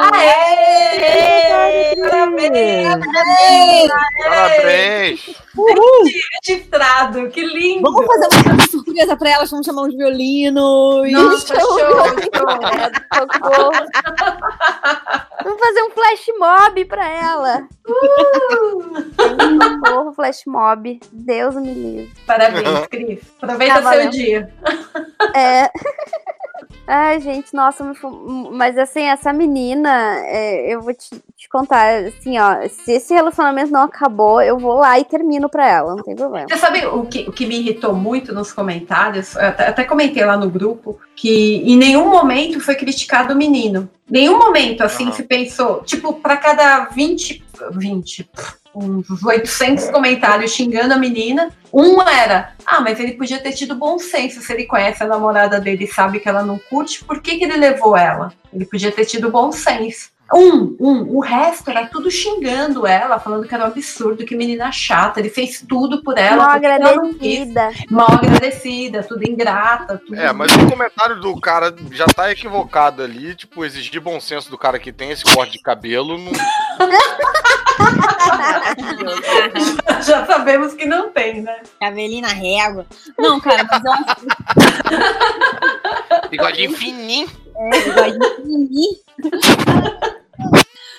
Aê! 0.00 1.96
Parabéns! 1.96 2.88
Parabéns! 4.22 5.36
Registrado, 6.46 7.28
que 7.28 7.44
lindo! 7.44 7.82
Vamos 7.82 8.06
fazer 8.06 8.28
uma 8.50 8.66
surpresa 8.66 9.16
pra 9.16 9.30
elas, 9.30 9.50
vamos 9.50 9.66
chamar 9.66 9.82
uns 9.82 9.94
violinos. 9.96 11.10
Nossa, 11.12 11.58
show, 11.60 11.78
show. 11.78 12.04
Socorro. 13.14 13.70
Vamos 15.42 15.60
fazer 15.60 15.82
um 15.82 15.90
flash 15.90 16.26
mob 16.38 16.84
pra 16.84 17.08
ela. 17.08 17.68
Uh! 17.86 19.10
Socorro, 19.84 20.12
flash 20.12 20.46
mob. 20.46 21.00
Deus 21.12 21.54
me 21.56 21.72
livre. 21.74 22.12
Parabéns, 22.26 22.86
Cris. 22.90 23.20
Aproveita 23.40 23.82
Tá 23.82 23.92
seu 23.92 24.10
dia. 24.10 24.52
É. 25.34 25.70
Ai, 26.86 27.20
gente, 27.20 27.54
nossa, 27.54 27.84
mas 28.52 28.76
assim, 28.76 29.02
essa 29.02 29.32
menina, 29.32 30.16
é, 30.26 30.74
eu 30.74 30.82
vou 30.82 30.94
te, 30.94 31.10
te 31.36 31.48
contar, 31.48 32.04
assim, 32.04 32.38
ó, 32.38 32.68
se 32.68 32.92
esse 32.92 33.14
relacionamento 33.14 33.72
não 33.72 33.82
acabou, 33.82 34.42
eu 34.42 34.58
vou 34.58 34.74
lá 34.74 34.98
e 34.98 35.04
termino 35.04 35.48
pra 35.48 35.68
ela, 35.68 35.94
não 35.94 36.02
tem 36.02 36.16
problema. 36.16 36.48
Você 36.48 36.56
sabe 36.56 36.84
o 36.86 37.04
que, 37.04 37.28
o 37.28 37.32
que 37.32 37.46
me 37.46 37.58
irritou 37.58 37.94
muito 37.94 38.34
nos 38.34 38.52
comentários? 38.52 39.34
Eu 39.36 39.46
até, 39.46 39.68
até 39.68 39.84
comentei 39.84 40.24
lá 40.24 40.36
no 40.36 40.50
grupo 40.50 40.98
que 41.14 41.56
em 41.64 41.76
nenhum 41.76 42.08
momento 42.08 42.60
foi 42.60 42.74
criticado 42.74 43.34
o 43.34 43.36
menino. 43.36 43.88
Nenhum 44.08 44.38
momento, 44.38 44.82
assim, 44.82 45.04
Aham. 45.04 45.12
se 45.12 45.22
pensou. 45.22 45.82
Tipo, 45.82 46.14
para 46.14 46.36
cada 46.36 46.86
20, 46.86 47.44
20, 47.72 48.28
uns 48.74 49.22
800 49.22 49.90
comentários 49.90 50.52
xingando 50.52 50.94
a 50.94 50.98
menina, 50.98 51.50
um 51.72 52.00
era: 52.02 52.52
ah, 52.64 52.80
mas 52.80 52.98
ele 53.00 53.12
podia 53.12 53.38
ter 53.38 53.52
tido 53.52 53.74
bom 53.74 53.98
senso. 53.98 54.40
Se 54.40 54.52
ele 54.52 54.66
conhece 54.66 55.02
a 55.02 55.06
namorada 55.06 55.60
dele 55.60 55.84
e 55.84 55.92
sabe 55.92 56.20
que 56.20 56.28
ela 56.28 56.42
não 56.42 56.58
curte, 56.58 57.04
por 57.04 57.20
que, 57.20 57.36
que 57.36 57.44
ele 57.44 57.56
levou 57.56 57.96
ela? 57.96 58.32
Ele 58.52 58.64
podia 58.64 58.92
ter 58.92 59.04
tido 59.04 59.30
bom 59.30 59.52
senso. 59.52 60.10
Um, 60.32 60.76
um, 60.78 61.16
o 61.16 61.20
resto 61.20 61.70
era 61.70 61.86
tudo 61.86 62.10
xingando 62.10 62.86
ela, 62.86 63.18
falando 63.18 63.48
que 63.48 63.54
era 63.54 63.64
um 63.64 63.68
absurdo, 63.68 64.24
que 64.24 64.36
menina 64.36 64.70
chata, 64.70 65.18
ele 65.18 65.28
fez 65.28 65.64
tudo 65.68 66.02
por 66.02 66.16
ela. 66.16 66.36
Mal 66.36 66.50
agradecida. 66.50 67.70
Mal 67.90 68.12
agradecida, 68.12 69.02
tudo 69.02 69.28
ingrata, 69.28 69.98
tudo. 69.98 70.14
É, 70.14 70.32
mas 70.32 70.54
o 70.54 70.70
comentário 70.70 71.20
do 71.20 71.40
cara 71.40 71.74
já 71.90 72.06
tá 72.06 72.30
equivocado 72.30 73.02
ali. 73.02 73.34
Tipo, 73.34 73.64
exigir 73.64 74.00
bom 74.00 74.20
senso 74.20 74.50
do 74.50 74.58
cara 74.58 74.78
que 74.78 74.92
tem 74.92 75.10
esse 75.10 75.24
corte 75.24 75.52
de 75.52 75.62
cabelo 75.62 76.16
não. 76.16 76.32
Já 80.02 80.26
sabemos 80.26 80.74
que 80.74 80.84
não 80.86 81.10
tem, 81.10 81.42
né? 81.42 81.60
Cabelinho 81.80 82.22
na 82.22 82.28
régua. 82.28 82.86
Não, 83.18 83.40
cara, 83.40 83.66
mas 83.70 83.84
eu 83.84 83.92
acho 83.92 84.04
Bigodinho 86.30 86.72
fininho. 86.72 87.28
É, 87.56 87.70
bigodinho 87.84 88.36
fininho. 88.36 88.96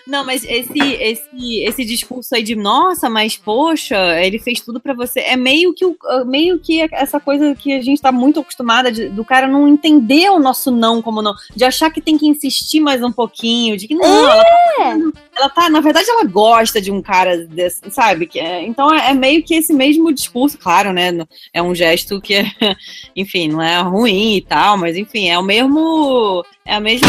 Não, 0.07 0.25
mas 0.25 0.43
esse, 0.43 0.77
esse, 0.79 1.59
esse 1.63 1.85
discurso 1.85 2.35
aí 2.35 2.43
de 2.43 2.55
nossa, 2.55 3.09
mas 3.09 3.37
poxa, 3.37 3.95
ele 4.23 4.39
fez 4.39 4.59
tudo 4.61 4.79
pra 4.79 4.93
você. 4.93 5.19
É 5.21 5.35
meio 5.35 5.73
que, 5.73 5.85
o- 5.85 5.95
meio 6.25 6.59
que 6.59 6.81
essa 6.91 7.19
coisa 7.19 7.55
que 7.55 7.71
a 7.73 7.81
gente 7.81 8.01
tá 8.01 8.11
muito 8.11 8.39
acostumada 8.39 8.91
de- 8.91 9.09
do 9.09 9.23
cara 9.23 9.47
não 9.47 9.67
entender 9.67 10.29
o 10.29 10.39
nosso 10.39 10.71
não 10.71 11.01
como 11.01 11.21
não, 11.21 11.33
de 11.55 11.63
achar 11.63 11.89
que 11.91 12.01
tem 12.01 12.17
que 12.17 12.27
insistir 12.27 12.79
mais 12.79 13.03
um 13.03 13.11
pouquinho, 13.11 13.77
de 13.77 13.87
que 13.87 13.95
não, 13.95 14.05
ela, 14.05 14.43
tá, 14.43 14.97
ela 15.37 15.49
tá, 15.49 15.69
na 15.69 15.79
verdade, 15.81 16.09
ela 16.09 16.23
gosta 16.25 16.81
de 16.81 16.91
um 16.91 17.01
cara 17.01 17.37
desse, 17.47 17.81
sabe? 17.91 18.25
Que 18.25 18.39
é- 18.39 18.63
então 18.65 18.93
é, 18.93 19.11
é 19.11 19.13
meio 19.13 19.43
que 19.43 19.53
esse 19.53 19.73
mesmo 19.73 20.11
discurso, 20.11 20.57
claro, 20.57 20.91
né? 20.93 21.11
É 21.53 21.61
um 21.61 21.73
gesto 21.75 22.19
que, 22.21 22.33
é, 22.35 22.45
enfim, 23.15 23.47
não 23.49 23.61
é 23.61 23.79
ruim 23.81 24.35
e 24.37 24.41
tal, 24.41 24.77
mas 24.77 24.97
enfim, 24.97 25.29
é 25.29 25.37
o 25.37 25.43
mesmo. 25.43 26.43
É 26.63 26.75
a 26.75 26.79
mesma 26.79 27.07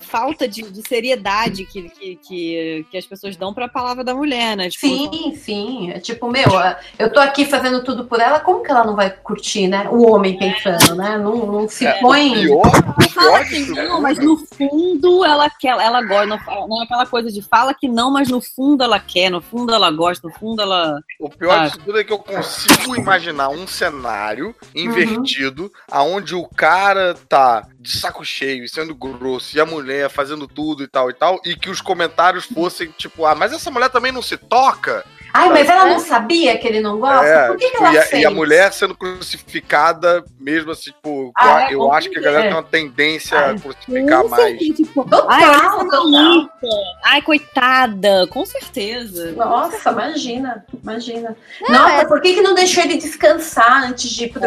falta 0.00 0.46
de, 0.48 0.62
de 0.62 0.86
seriedade 0.86 1.64
que, 1.66 1.88
que, 1.90 2.16
que, 2.16 2.86
que 2.90 2.96
as 2.98 3.06
pessoas 3.06 3.36
dão 3.36 3.52
pra 3.52 3.68
palavra 3.68 4.02
da 4.04 4.14
mulher, 4.14 4.56
né? 4.56 4.68
Tipo, 4.68 4.86
Sim, 4.86 5.34
sim. 5.36 5.90
É 5.90 5.98
tipo, 6.00 6.30
meu, 6.30 6.44
eu 6.98 7.12
tô 7.12 7.20
aqui 7.20 7.44
fazendo 7.44 7.82
tudo 7.82 8.04
por 8.04 8.20
ela, 8.20 8.40
como 8.40 8.62
que 8.62 8.70
ela 8.70 8.84
não 8.84 8.94
vai 8.96 9.10
curtir, 9.10 9.68
né? 9.68 9.88
O 9.90 10.10
homem 10.12 10.38
pensando, 10.38 10.94
né? 10.96 11.18
Não, 11.18 11.46
não 11.46 11.68
se 11.68 11.86
É, 11.86 12.00
põe. 12.00 12.30
o 12.48 12.60
pior, 12.62 12.94
o 12.98 13.08
fala 13.10 13.44
que 13.44 13.58
não, 13.70 14.00
mas 14.00 14.18
no 14.18 14.36
fundo 14.36 15.24
ela 15.24 15.48
quer, 15.50 15.70
ela 15.78 16.02
gosta. 16.02 16.26
Não, 16.26 16.68
não 16.68 16.80
é 16.80 16.84
aquela 16.84 17.06
coisa 17.06 17.30
de 17.30 17.42
fala 17.42 17.74
que 17.74 17.88
não, 17.88 18.10
mas 18.10 18.28
no 18.28 18.40
fundo 18.40 18.82
ela 18.84 18.98
quer, 19.00 19.30
no 19.30 19.40
fundo 19.40 19.74
ela 19.74 19.90
gosta, 19.90 20.28
no 20.28 20.34
fundo 20.34 20.60
ela. 20.62 21.00
O 21.20 21.28
pior 21.30 21.58
Ah. 21.58 21.64
disso 21.66 21.80
tudo 21.84 21.98
é 21.98 22.04
que 22.04 22.12
eu 22.12 22.18
consigo 22.18 22.96
imaginar 22.96 23.48
um 23.48 23.66
cenário 23.66 24.54
invertido 24.74 25.70
aonde 25.90 26.34
o 26.34 26.46
cara 26.48 27.14
tá 27.28 27.66
de 27.88 27.98
saco 27.98 28.24
cheio 28.24 28.68
sendo 28.68 28.94
grosso 28.94 29.56
e 29.56 29.60
a 29.60 29.64
mulher 29.64 30.10
fazendo 30.10 30.46
tudo 30.46 30.82
e 30.82 30.86
tal 30.86 31.08
e 31.08 31.14
tal, 31.14 31.40
e 31.44 31.56
que 31.56 31.70
os 31.70 31.80
comentários 31.80 32.44
fossem 32.44 32.92
tipo, 32.98 33.24
ah, 33.24 33.34
mas 33.34 33.52
essa 33.52 33.70
mulher 33.70 33.88
também 33.88 34.12
não 34.12 34.20
se 34.20 34.36
toca? 34.36 35.04
Ai, 35.32 35.48
mas 35.50 35.68
ela 35.68 35.84
não 35.86 35.98
sabia 36.00 36.56
que 36.58 36.66
ele 36.66 36.80
não 36.80 36.98
gosta? 36.98 37.26
É, 37.26 37.46
Por 37.48 37.56
que, 37.56 37.64
que 37.66 37.70
tipo, 37.72 37.84
ela 37.84 37.94
e, 37.94 37.98
a, 37.98 38.02
fez? 38.02 38.22
e 38.22 38.26
a 38.26 38.30
mulher 38.30 38.72
sendo 38.72 38.94
crucificada, 38.96 40.24
mesmo 40.40 40.70
assim, 40.72 40.90
tipo, 40.90 41.30
Ah, 41.36 41.68
é 41.70 41.74
eu 41.74 41.92
acho 41.92 42.10
que 42.10 42.18
a 42.18 42.22
galera 42.22 42.44
é. 42.44 42.46
tem 42.48 42.56
uma 42.56 42.62
tendência 42.62 43.38
a 43.38 43.58
crucificar 43.58 44.24
mais. 44.28 44.42
certeza, 44.58 44.74
tipo, 44.74 45.04
Total, 45.08 45.26
ai, 45.28 45.70
total. 45.70 46.50
Ai, 47.04 47.22
coitada, 47.22 48.26
com 48.30 48.44
certeza. 48.44 49.32
Nossa, 49.32 49.90
imagina, 49.90 50.64
imagina. 50.82 51.36
Não, 51.68 51.78
Nossa, 51.82 51.94
é- 51.94 52.04
por 52.06 52.20
que, 52.20 52.34
que 52.34 52.40
não 52.40 52.54
deixou 52.54 52.82
ele 52.84 52.96
descansar 52.96 53.84
antes 53.84 54.10
de 54.10 54.24
ir 54.24 54.28
pro... 54.32 54.42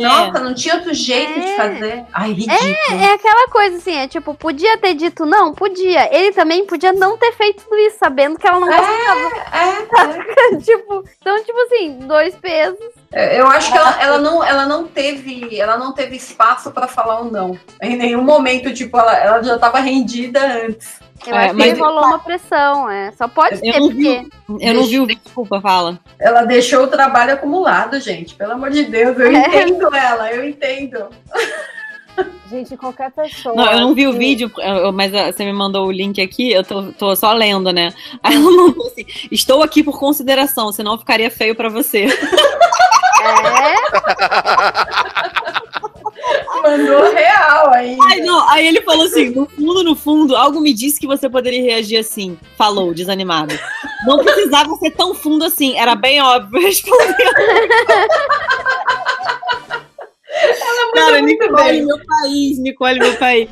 Nossa, 0.00 0.40
não 0.40 0.54
tinha 0.54 0.74
outro 0.74 0.92
jeito 0.92 1.34
de 1.40 1.46
É. 1.46 1.56
fazer. 1.56 2.04
Ai, 2.12 2.32
ridículo. 2.32 3.00
É 3.00 3.12
aquela 3.14 3.48
coisa 3.48 3.76
assim, 3.76 3.94
é 3.96 4.08
tipo, 4.08 4.34
podia 4.34 4.76
ter 4.78 4.94
dito 4.94 5.24
não? 5.24 5.52
Podia. 5.52 6.14
Ele 6.14 6.32
também 6.32 6.64
podia 6.66 6.92
não 6.92 7.16
ter 7.16 7.32
feito 7.32 7.64
tudo 7.64 7.76
isso, 7.76 7.96
sabendo 7.98 8.38
que 8.38 8.46
ela 8.46 8.60
não 8.60 8.66
gostava. 8.66 9.32
É, 9.52 10.23
tipo, 10.62 11.04
então, 11.20 11.44
tipo 11.44 11.58
assim, 11.62 11.98
dois 12.00 12.34
pesos. 12.36 12.78
é. 13.12 13.40
Eu 13.40 13.46
acho 13.48 13.70
que 13.72 13.78
ela, 13.78 14.02
ela 14.02 14.18
não, 14.18 14.42
ela 14.44 14.66
não 14.66 14.86
teve, 14.86 15.58
ela 15.58 15.76
não 15.76 15.92
teve 15.92 16.16
espaço 16.16 16.70
pra 16.70 16.86
falar 16.88 17.20
um 17.22 17.30
não. 17.30 17.58
Em 17.82 17.96
nenhum 17.96 18.22
momento, 18.22 18.72
tipo, 18.72 18.98
ela, 18.98 19.16
ela 19.16 19.42
já 19.42 19.58
tava 19.58 19.78
rendida 19.80 20.40
antes. 20.40 21.02
Eu 21.26 21.34
É, 21.34 21.46
acho 21.46 21.54
que 21.56 21.70
rolou 21.80 22.04
uma 22.06 22.18
pressão, 22.18 22.90
é. 22.90 23.10
Só 23.12 23.26
pode 23.28 23.54
Eu 23.54 23.72
ser, 23.72 23.80
não 23.80 23.88
vi. 23.88 24.28
porque. 24.46 24.66
Eu 24.66 24.74
não 24.74 24.84
vi 24.86 25.00
o 25.00 25.06
desculpa, 25.06 25.60
fala. 25.60 25.98
Ela 26.18 26.42
deixou 26.44 26.84
o 26.84 26.88
trabalho 26.88 27.32
acumulado, 27.34 27.98
gente. 28.00 28.34
Pelo 28.34 28.52
amor 28.52 28.70
de 28.70 28.84
Deus, 28.84 29.18
eu 29.18 29.28
É. 29.28 29.32
entendo 29.32 29.94
ela, 29.94 30.30
eu 30.32 30.46
entendo. 30.46 31.08
Gente, 32.50 32.76
qualquer 32.76 33.10
pessoa. 33.10 33.54
Não, 33.54 33.72
eu 33.72 33.80
não 33.80 33.94
vi 33.94 34.06
o 34.06 34.12
que- 34.12 34.18
vídeo, 34.18 34.50
eu- 34.58 34.92
mas 34.92 35.12
ah, 35.14 35.32
você 35.32 35.44
me 35.44 35.52
mandou 35.52 35.86
o 35.86 35.90
link 35.92 36.20
aqui, 36.20 36.52
eu 36.52 36.62
tô, 36.62 36.92
tô 36.92 37.16
só 37.16 37.32
lendo, 37.32 37.72
né? 37.72 37.92
Aí 38.22 38.36
ela 38.36 38.50
mandou 38.50 38.86
assim: 38.86 39.04
estou 39.30 39.62
aqui 39.62 39.82
por 39.82 39.98
consideração, 39.98 40.70
senão 40.70 40.98
ficaria 40.98 41.30
feio 41.30 41.54
pra 41.56 41.68
você. 41.68 42.04
É, 42.06 43.74
Mandou 46.62 47.12
real 47.12 47.70
aí. 47.72 47.96
Ai, 48.10 48.20
não, 48.20 48.48
aí 48.48 48.66
ele 48.66 48.80
falou 48.82 49.06
assim: 49.06 49.30
no 49.30 49.46
fundo, 49.46 49.82
no 49.82 49.96
fundo, 49.96 50.36
algo 50.36 50.60
me 50.60 50.72
disse 50.72 51.00
que 51.00 51.06
você 51.06 51.28
poderia 51.28 51.62
reagir 51.62 51.98
assim. 51.98 52.38
Falou, 52.56 52.94
desanimado. 52.94 53.58
Não 54.06 54.18
precisava 54.18 54.74
ser 54.76 54.90
tão 54.92 55.14
fundo 55.14 55.44
assim, 55.44 55.76
era 55.76 55.94
bem 55.94 56.20
óbvio 56.22 56.60
responder. 60.34 61.00
Cara, 61.00 61.22
muito 61.22 61.42
Nicole, 61.42 61.70
bem. 61.70 61.86
meu 61.86 61.98
país, 62.06 62.58
Nicole, 62.58 62.98
meu 62.98 63.16
país. 63.16 63.48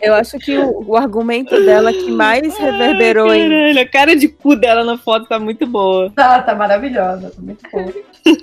Eu 0.00 0.14
acho 0.14 0.38
que 0.38 0.56
o, 0.56 0.84
o 0.86 0.96
argumento 0.96 1.60
dela 1.64 1.92
que 1.92 2.10
mais 2.10 2.56
reverberou 2.56 3.34
em. 3.34 3.48
Caralho, 3.48 3.80
a 3.80 3.86
cara 3.86 4.16
de 4.16 4.28
cu 4.28 4.54
dela 4.54 4.84
na 4.84 4.96
foto 4.96 5.26
tá 5.26 5.38
muito 5.38 5.66
boa. 5.66 6.12
Tá, 6.14 6.42
tá 6.42 6.54
maravilhosa, 6.54 7.30
tá 7.30 7.42
muito 7.42 7.68
boa. 7.70 7.92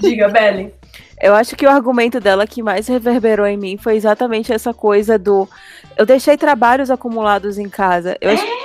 Diga, 0.02 0.28
Belly. 0.30 0.74
Eu 1.22 1.34
acho 1.34 1.56
que 1.56 1.66
o 1.66 1.70
argumento 1.70 2.20
dela 2.20 2.46
que 2.46 2.62
mais 2.62 2.88
reverberou 2.88 3.46
em 3.46 3.56
mim 3.56 3.78
foi 3.78 3.96
exatamente 3.96 4.52
essa 4.52 4.74
coisa 4.74 5.18
do. 5.18 5.48
Eu 5.96 6.06
deixei 6.06 6.36
trabalhos 6.36 6.92
acumulados 6.92 7.58
em 7.58 7.70
casa. 7.70 8.18
Eu 8.20 8.32
acho 8.32 8.44
que 8.44 8.63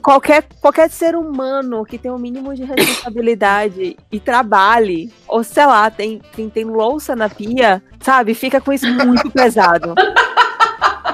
qualquer, 0.00 0.44
qualquer 0.60 0.90
ser 0.90 1.14
humano 1.14 1.84
que 1.84 1.98
tem 1.98 2.10
um 2.10 2.18
mínimo 2.18 2.54
de 2.54 2.64
responsabilidade 2.64 3.96
e 4.10 4.20
trabalhe, 4.20 5.12
ou 5.26 5.42
sei 5.42 5.66
lá, 5.66 5.90
tem, 5.90 6.20
tem, 6.34 6.48
tem 6.48 6.64
louça 6.64 7.16
na 7.16 7.28
pia, 7.28 7.82
sabe? 8.00 8.34
Fica 8.34 8.60
com 8.60 8.72
isso 8.72 8.86
muito 8.86 9.30
pesado. 9.30 9.94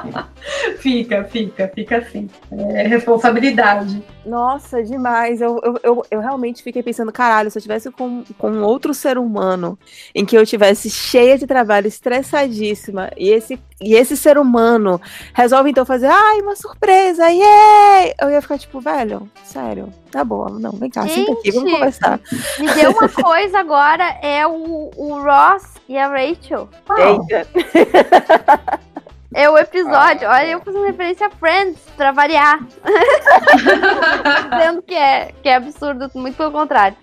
fica, 0.78 1.24
fica, 1.24 1.68
fica 1.74 1.98
assim. 1.98 2.28
É 2.50 2.86
responsabilidade. 2.86 4.02
Nossa, 4.24 4.82
demais. 4.82 5.40
Eu, 5.40 5.58
eu, 5.62 5.80
eu, 5.82 6.06
eu, 6.10 6.20
realmente 6.20 6.62
fiquei 6.62 6.82
pensando, 6.82 7.10
caralho, 7.10 7.50
se 7.50 7.58
eu 7.58 7.62
tivesse 7.62 7.90
com, 7.90 8.22
com 8.36 8.60
outro 8.62 8.92
ser 8.92 9.16
humano 9.16 9.78
em 10.14 10.24
que 10.24 10.36
eu 10.36 10.44
tivesse 10.44 10.90
cheia 10.90 11.38
de 11.38 11.46
trabalho, 11.46 11.86
estressadíssima, 11.86 13.10
e 13.16 13.30
esse, 13.30 13.58
e 13.80 13.94
esse 13.94 14.16
ser 14.16 14.36
humano 14.36 15.00
resolve 15.32 15.70
então 15.70 15.86
fazer, 15.86 16.08
ai, 16.08 16.40
uma 16.42 16.54
surpresa, 16.54 17.26
yeah! 17.28 18.14
Eu 18.20 18.30
ia 18.30 18.42
ficar 18.42 18.58
tipo, 18.58 18.80
velho, 18.80 19.28
sério, 19.44 19.92
tá 20.10 20.22
bom, 20.22 20.48
não, 20.50 20.72
vem 20.72 20.90
cá, 20.90 21.06
Gente, 21.06 21.14
senta 21.14 21.32
aqui, 21.32 21.50
vamos 21.52 21.72
conversar. 21.72 22.20
Me 22.58 22.74
deu 22.74 22.90
uma 22.90 23.08
coisa 23.08 23.58
agora, 23.58 24.04
é 24.22 24.46
o, 24.46 24.90
o 24.94 25.22
Ross 25.22 25.74
e 25.88 25.96
a 25.96 26.08
Rachel. 26.08 26.68
Eita. 26.98 27.48
É 29.34 29.48
o 29.48 29.58
episódio. 29.58 30.26
Olha, 30.26 30.46
eu 30.46 30.60
fazendo 30.60 30.86
referência 30.86 31.26
a 31.26 31.30
Friends, 31.30 31.80
pra 31.96 32.12
variar. 32.12 32.60
Dizendo 34.50 34.82
que 34.82 34.94
é, 34.94 35.32
que 35.42 35.48
é 35.48 35.56
absurdo, 35.56 36.10
muito 36.14 36.36
pelo 36.36 36.50
contrário. 36.50 36.96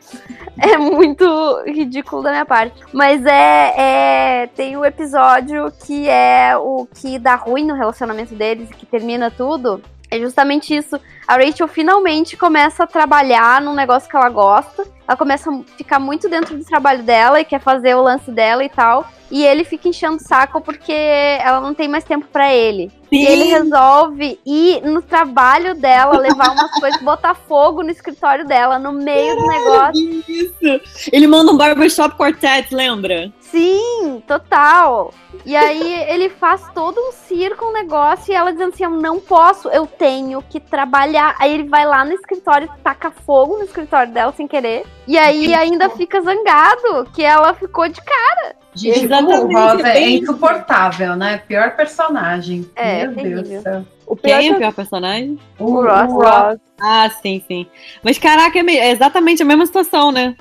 É 0.57 0.75
muito 0.77 1.63
ridículo 1.67 2.23
da 2.23 2.31
minha 2.31 2.45
parte. 2.45 2.81
Mas 2.91 3.23
é, 3.25 3.73
é. 3.77 4.47
Tem 4.55 4.75
o 4.75 4.83
episódio 4.83 5.71
que 5.85 6.09
é 6.09 6.57
o 6.57 6.87
que 6.95 7.19
dá 7.19 7.35
ruim 7.35 7.65
no 7.65 7.75
relacionamento 7.75 8.33
deles, 8.33 8.69
que 8.69 8.85
termina 8.85 9.29
tudo. 9.29 9.81
É 10.09 10.19
justamente 10.19 10.75
isso. 10.75 10.99
A 11.27 11.35
Rachel 11.35 11.67
finalmente 11.67 12.37
começa 12.37 12.83
a 12.83 12.87
trabalhar 12.87 13.61
num 13.61 13.73
negócio 13.73 14.09
que 14.09 14.15
ela 14.15 14.29
gosta. 14.29 14.83
Ela 15.07 15.17
começa 15.17 15.51
a 15.51 15.63
ficar 15.77 15.99
muito 15.99 16.27
dentro 16.29 16.57
do 16.57 16.65
trabalho 16.65 17.03
dela 17.03 17.39
e 17.39 17.45
quer 17.45 17.59
fazer 17.59 17.95
o 17.95 18.01
lance 18.01 18.31
dela 18.31 18.63
e 18.63 18.69
tal. 18.69 19.05
E 19.31 19.43
ele 19.43 19.63
fica 19.63 19.89
enchendo 19.89 20.17
o 20.17 20.19
saco 20.19 20.61
porque 20.61 20.91
ela 20.91 21.59
não 21.59 21.73
tem 21.73 21.87
mais 21.87 22.03
tempo 22.03 22.27
para 22.31 22.53
ele. 22.53 22.91
Sim. 23.09 23.17
E 23.17 23.25
ele 23.25 23.43
resolve 23.45 24.39
ir 24.45 24.81
no 24.81 25.01
trabalho 25.01 25.75
dela, 25.75 26.17
levar 26.17 26.51
umas 26.51 26.71
coisas, 26.79 27.01
botar 27.01 27.33
fogo 27.33 27.83
no 27.83 27.89
escritório 27.89 28.45
dela, 28.45 28.77
no 28.77 28.91
meio 28.91 29.35
do 29.35 29.47
negócio. 29.47 30.23
Isso. 30.27 31.09
Ele 31.11 31.27
manda 31.27 31.51
um 31.51 31.57
barbershop 31.57 32.15
quartet, 32.15 32.73
lembra? 32.73 33.31
Sim, 33.39 34.21
total. 34.27 35.13
E 35.45 35.55
aí 35.55 35.93
ele 36.09 36.29
faz 36.29 36.63
todo 36.73 36.99
um 36.99 37.11
circo, 37.11 37.65
um 37.65 37.73
negócio, 37.73 38.31
e 38.31 38.35
ela 38.35 38.51
dizendo 38.51 38.73
assim: 38.73 38.83
Eu 38.83 38.89
não 38.89 39.19
posso, 39.19 39.69
eu 39.69 39.85
tenho 39.85 40.41
que 40.41 40.59
trabalhar. 40.59 41.35
Aí 41.39 41.53
ele 41.53 41.69
vai 41.69 41.85
lá 41.85 42.03
no 42.03 42.13
escritório, 42.13 42.69
taca 42.83 43.11
fogo 43.11 43.57
no 43.57 43.63
escritório 43.63 44.11
dela 44.11 44.33
sem 44.35 44.47
querer. 44.47 44.85
E 45.07 45.17
aí 45.17 45.53
ainda 45.53 45.89
fica 45.89 46.21
zangado 46.21 47.07
que 47.13 47.23
ela 47.23 47.53
ficou 47.53 47.87
de 47.87 48.01
cara. 48.01 48.55
Gente, 48.73 49.05
Exatamente, 49.05 49.55
o 49.55 49.59
Rosa 49.59 49.87
é 49.87 49.93
bem- 49.93 50.17
insuportável, 50.17 51.15
né? 51.15 51.37
Pior 51.47 51.75
personagem. 51.75 52.69
É, 52.75 53.05
Meu 53.05 53.15
terrível. 53.15 53.43
Deus 53.43 53.57
do 53.57 53.61
céu. 53.63 53.85
O 54.07 54.15
pior 54.15 54.39
Quem 54.39 54.49
é 54.49 54.51
o 54.51 54.57
pior 54.57 54.73
personagem? 54.73 55.39
O, 55.57 55.63
O 55.65 55.81
Ross. 55.87 56.11
o 56.11 56.21
Ross. 56.21 56.59
Ah, 56.81 57.09
sim, 57.21 57.43
sim. 57.47 57.65
Mas 58.03 58.17
caraca, 58.19 58.59
é, 58.59 58.61
é 58.61 58.91
exatamente 58.91 59.41
a 59.41 59.45
mesma 59.45 59.65
situação, 59.65 60.11
né? 60.11 60.35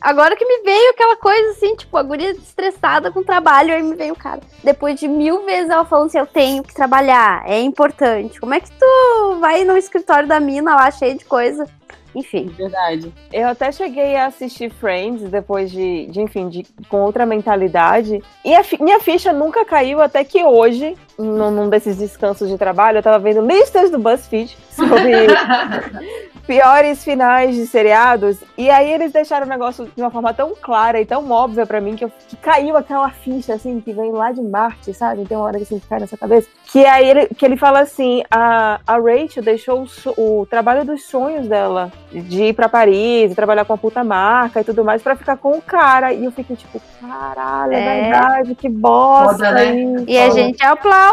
Agora 0.00 0.34
que 0.34 0.46
me 0.46 0.62
veio 0.62 0.90
aquela 0.92 1.16
coisa 1.16 1.50
assim, 1.50 1.76
tipo, 1.76 1.94
a 1.96 2.02
guria 2.02 2.30
estressada 2.30 3.10
com 3.10 3.20
o 3.20 3.24
trabalho, 3.24 3.74
aí 3.74 3.82
me 3.82 3.94
veio 3.94 4.14
o 4.14 4.18
cara. 4.18 4.40
Depois 4.64 4.98
de 4.98 5.06
mil 5.06 5.44
vezes 5.44 5.68
ela 5.68 5.84
falando 5.84 6.06
assim, 6.06 6.18
eu 6.18 6.26
tenho 6.26 6.62
que 6.62 6.72
trabalhar, 6.72 7.42
é 7.46 7.60
importante. 7.60 8.40
Como 8.40 8.54
é 8.54 8.60
que 8.60 8.70
tu 8.70 9.36
vai 9.40 9.62
no 9.64 9.76
escritório 9.76 10.26
da 10.26 10.40
mina 10.40 10.74
lá, 10.74 10.90
cheio 10.90 11.18
de 11.18 11.24
coisa? 11.26 11.66
Enfim. 12.14 12.46
Verdade. 12.46 13.12
Eu 13.32 13.48
até 13.48 13.70
cheguei 13.70 14.16
a 14.16 14.26
assistir 14.26 14.70
Friends 14.70 15.30
depois 15.30 15.70
de, 15.70 16.06
de 16.06 16.20
enfim, 16.20 16.48
de, 16.48 16.64
com 16.88 17.02
outra 17.02 17.24
mentalidade. 17.24 18.22
E 18.44 18.54
a 18.54 18.62
minha 18.80 19.00
ficha 19.00 19.32
nunca 19.32 19.64
caiu 19.64 20.00
até 20.00 20.24
que 20.24 20.42
hoje, 20.42 20.96
num, 21.18 21.50
num 21.50 21.68
desses 21.68 21.96
descansos 21.96 22.48
de 22.48 22.56
trabalho, 22.56 22.98
eu 22.98 23.02
tava 23.02 23.18
vendo 23.18 23.40
listas 23.46 23.90
do 23.90 23.98
BuzzFeed 23.98 24.56
sobre 24.74 25.12
piores 26.46 27.04
finais 27.04 27.54
de 27.54 27.66
seriados. 27.66 28.38
E 28.56 28.70
aí 28.70 28.92
eles 28.92 29.12
deixaram 29.12 29.46
o 29.46 29.48
negócio 29.48 29.86
de 29.94 30.02
uma 30.02 30.10
forma 30.10 30.32
tão 30.34 30.52
clara 30.60 31.00
e 31.00 31.06
tão 31.06 31.30
óbvia 31.30 31.66
pra 31.66 31.80
mim 31.80 31.94
que, 31.94 32.04
eu, 32.04 32.12
que 32.28 32.36
caiu 32.36 32.76
aquela 32.76 33.10
ficha, 33.10 33.54
assim, 33.54 33.80
que 33.80 33.92
vem 33.92 34.10
lá 34.10 34.32
de 34.32 34.42
Marte, 34.42 34.92
sabe? 34.92 35.24
Tem 35.26 35.36
uma 35.36 35.46
hora 35.46 35.58
que 35.58 35.64
assim, 35.64 35.80
cai 35.88 36.00
nessa 36.00 36.16
cabeça. 36.16 36.48
Que 36.72 36.84
aí 36.86 37.08
ele, 37.08 37.26
que 37.28 37.44
ele 37.44 37.56
fala 37.56 37.80
assim: 37.80 38.22
a, 38.30 38.80
a 38.86 38.94
Rachel 38.96 39.42
deixou 39.42 39.86
o, 40.16 40.40
o 40.40 40.46
trabalho 40.46 40.84
dos 40.84 41.04
sonhos 41.06 41.46
dela 41.46 41.92
de 42.10 42.44
ir 42.44 42.52
pra 42.54 42.68
Paris, 42.68 43.34
trabalhar 43.34 43.64
com 43.64 43.72
a 43.72 43.78
puta 43.78 44.02
marca 44.02 44.60
e 44.60 44.64
tudo 44.64 44.84
mais 44.84 45.02
pra 45.02 45.14
ficar 45.16 45.36
com 45.36 45.52
o 45.52 45.62
cara. 45.62 46.12
E 46.12 46.24
eu 46.24 46.32
fiquei 46.32 46.56
tipo, 46.56 46.80
caralho, 47.00 47.72
é, 47.72 47.80
É. 47.80 48.02
verdade, 48.02 48.54
que 48.54 48.68
bosta. 48.68 49.34
Foda, 49.34 49.52
né? 49.52 50.04
E 50.06 50.18
a 50.18 50.30
gente 50.30 50.64
aplaude. 50.64 51.09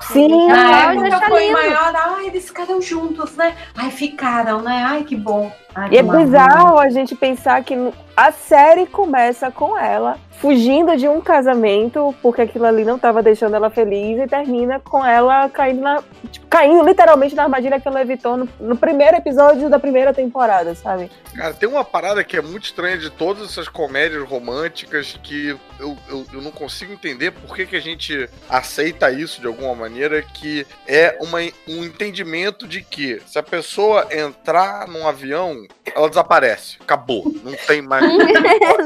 Sim, 0.00 0.50
Ah, 0.50 0.54
Na 0.54 0.78
época 0.92 1.16
acha 1.16 1.26
foi 1.28 1.40
lindo. 1.42 1.52
maior. 1.52 1.92
Ai, 1.96 2.26
eles 2.26 2.46
ficaram 2.46 2.82
juntos, 2.82 3.34
né? 3.36 3.54
Ai, 3.76 3.90
ficaram, 3.90 4.60
né? 4.62 4.84
Ai, 4.86 5.04
que 5.04 5.16
bom. 5.16 5.50
Ai, 5.74 5.88
E 5.92 5.96
é 5.96 6.00
que 6.00 6.02
maravilha. 6.02 6.38
bizarro 6.38 6.78
a 6.78 6.88
gente 6.90 7.14
pensar 7.14 7.62
que 7.64 7.74
a 8.16 8.32
série 8.32 8.86
começa 8.86 9.50
com 9.50 9.76
ela 9.78 10.18
fugindo 10.42 10.96
de 10.96 11.06
um 11.06 11.20
casamento, 11.20 12.12
porque 12.20 12.42
aquilo 12.42 12.64
ali 12.64 12.84
não 12.84 12.96
estava 12.96 13.22
deixando 13.22 13.54
ela 13.54 13.70
feliz, 13.70 14.18
e 14.18 14.26
termina 14.26 14.80
com 14.80 15.06
ela 15.06 15.48
caindo 15.48 15.80
na. 15.80 16.02
tipo, 16.32 16.46
caindo 16.48 16.84
literalmente 16.84 17.36
na 17.36 17.44
armadilha 17.44 17.78
que 17.78 17.86
ela 17.86 18.02
evitou 18.02 18.36
no, 18.36 18.48
no 18.58 18.76
primeiro 18.76 19.16
episódio 19.16 19.70
da 19.70 19.78
primeira 19.78 20.12
temporada, 20.12 20.74
sabe? 20.74 21.08
Cara, 21.32 21.54
tem 21.54 21.68
uma 21.68 21.84
parada 21.84 22.24
que 22.24 22.36
é 22.36 22.42
muito 22.42 22.64
estranha 22.64 22.98
de 22.98 23.08
todas 23.08 23.50
essas 23.50 23.68
comédias 23.68 24.28
românticas 24.28 25.18
que 25.22 25.56
eu, 25.78 25.96
eu, 26.08 26.26
eu 26.32 26.42
não 26.42 26.50
consigo 26.50 26.92
entender 26.92 27.30
por 27.30 27.54
que, 27.54 27.64
que 27.64 27.76
a 27.76 27.80
gente 27.80 28.28
aceita 28.48 29.12
isso 29.12 29.40
de 29.40 29.46
alguma 29.46 29.76
maneira, 29.76 30.22
que 30.22 30.66
é 30.88 31.16
uma, 31.20 31.38
um 31.68 31.84
entendimento 31.84 32.66
de 32.66 32.82
que 32.82 33.22
se 33.26 33.38
a 33.38 33.42
pessoa 33.44 34.08
entrar 34.10 34.88
num 34.88 35.06
avião, 35.06 35.64
ela 35.84 36.08
desaparece. 36.08 36.76
Acabou. 36.80 37.24
Não 37.42 37.52
tem 37.66 37.82
mais. 37.82 38.04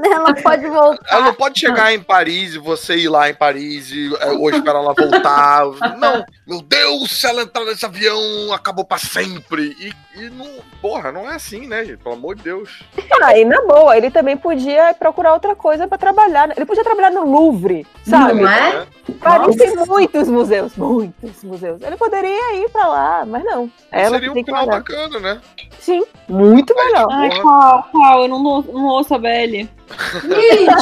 Ela 0.05 0.35
pode 0.35 0.67
voltar. 0.67 1.05
Ela 1.11 1.27
não 1.27 1.35
pode 1.35 1.61
chegar 1.61 1.93
em 1.93 2.01
Paris 2.01 2.55
e 2.55 2.59
você 2.59 2.97
ir 2.97 3.09
lá 3.09 3.29
em 3.29 3.35
Paris 3.35 3.91
e 3.91 4.15
é, 4.21 4.31
ou 4.31 4.49
esperar 4.49 4.79
ela 4.79 4.95
voltar. 4.95 5.67
Não, 5.99 6.25
meu 6.47 6.63
Deus, 6.63 7.21
se 7.21 7.27
ela 7.27 7.43
entrar 7.43 7.65
nesse 7.65 7.85
avião, 7.85 8.53
acabou 8.53 8.85
pra 8.85 8.99
sempre. 8.99 9.77
E, 9.79 9.93
e 10.21 10.31
não, 10.31 10.47
porra, 10.81 11.13
não 11.13 11.31
é 11.31 11.35
assim, 11.35 11.67
né, 11.67 11.85
gente? 11.85 11.99
Pelo 11.99 12.15
amor 12.15 12.35
de 12.35 12.45
Deus. 12.45 12.83
Ah, 13.23 13.37
e 13.37 13.45
na 13.45 13.61
boa, 13.63 13.97
ele 13.97 14.11
também 14.11 14.37
podia 14.37 14.95
procurar 14.95 15.35
outra 15.35 15.55
coisa 15.55 15.87
pra 15.87 15.99
trabalhar. 15.99 16.51
Ele 16.57 16.67
podia 16.67 16.85
trabalhar 16.85 17.11
no 17.11 17.27
Louvre, 17.31 17.87
sabe? 18.05 18.41
Não 18.41 18.49
é? 18.49 18.87
Paris 19.21 19.57
tem 19.57 19.77
muitos 19.87 20.29
museus, 20.29 20.77
muitos 20.77 21.45
museus. 21.45 21.83
Ele 21.83 21.97
poderia 21.97 22.57
ir 22.57 22.69
pra 22.71 22.87
lá, 22.87 23.25
mas 23.27 23.45
não. 23.45 23.71
Ela 23.91 24.11
Seria 24.11 24.33
um 24.33 24.35
final 24.35 24.67
bacana, 24.67 25.21
né? 25.21 25.41
Sim, 25.79 26.05
muito 26.29 26.75
melhor. 26.87 27.09
Ai, 27.11 27.41
qual, 27.41 27.83
qual? 27.91 28.23
Eu 28.23 28.29
não, 28.29 28.43
não, 28.43 28.85
ouço 28.87 29.15
a 29.15 29.19
Belly. 29.19 29.69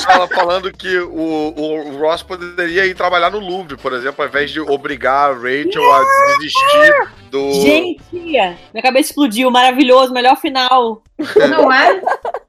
Ela 0.09 0.27
falando 0.29 0.73
que 0.73 0.99
o, 0.99 1.55
o 1.57 1.99
Ross 1.99 2.23
poderia 2.23 2.87
ir 2.87 2.95
trabalhar 2.95 3.31
no 3.31 3.39
Louvre, 3.39 3.77
por 3.77 3.93
exemplo, 3.93 4.23
ao 4.23 4.29
invés 4.29 4.51
de 4.51 4.61
obrigar 4.61 5.31
a 5.31 5.35
Rachel 5.35 5.93
a 5.93 6.05
desistir 6.39 7.09
do. 7.31 7.53
Gente, 7.61 8.03
minha 8.13 8.57
cabeça 8.83 9.11
explodiu. 9.11 9.51
Maravilhoso, 9.51 10.13
melhor 10.13 10.37
final. 10.37 11.03
Não 11.51 11.71
é? 11.73 12.01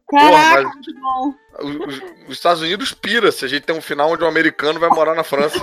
Caraca, 0.09 0.63
mas- 0.63 0.73
muito 0.75 0.93
bom. 1.01 1.33
Os, 1.57 1.75
os- 1.75 2.01
os 2.27 2.33
Estados 2.33 2.61
Unidos 2.61 2.93
pira 2.93 3.31
se 3.31 3.43
a 3.45 3.47
gente 3.47 3.63
tem 3.63 3.75
um 3.75 3.81
final 3.81 4.11
onde 4.11 4.23
um 4.23 4.27
americano 4.27 4.79
vai 4.79 4.89
morar 4.89 5.15
na 5.15 5.23
França. 5.23 5.59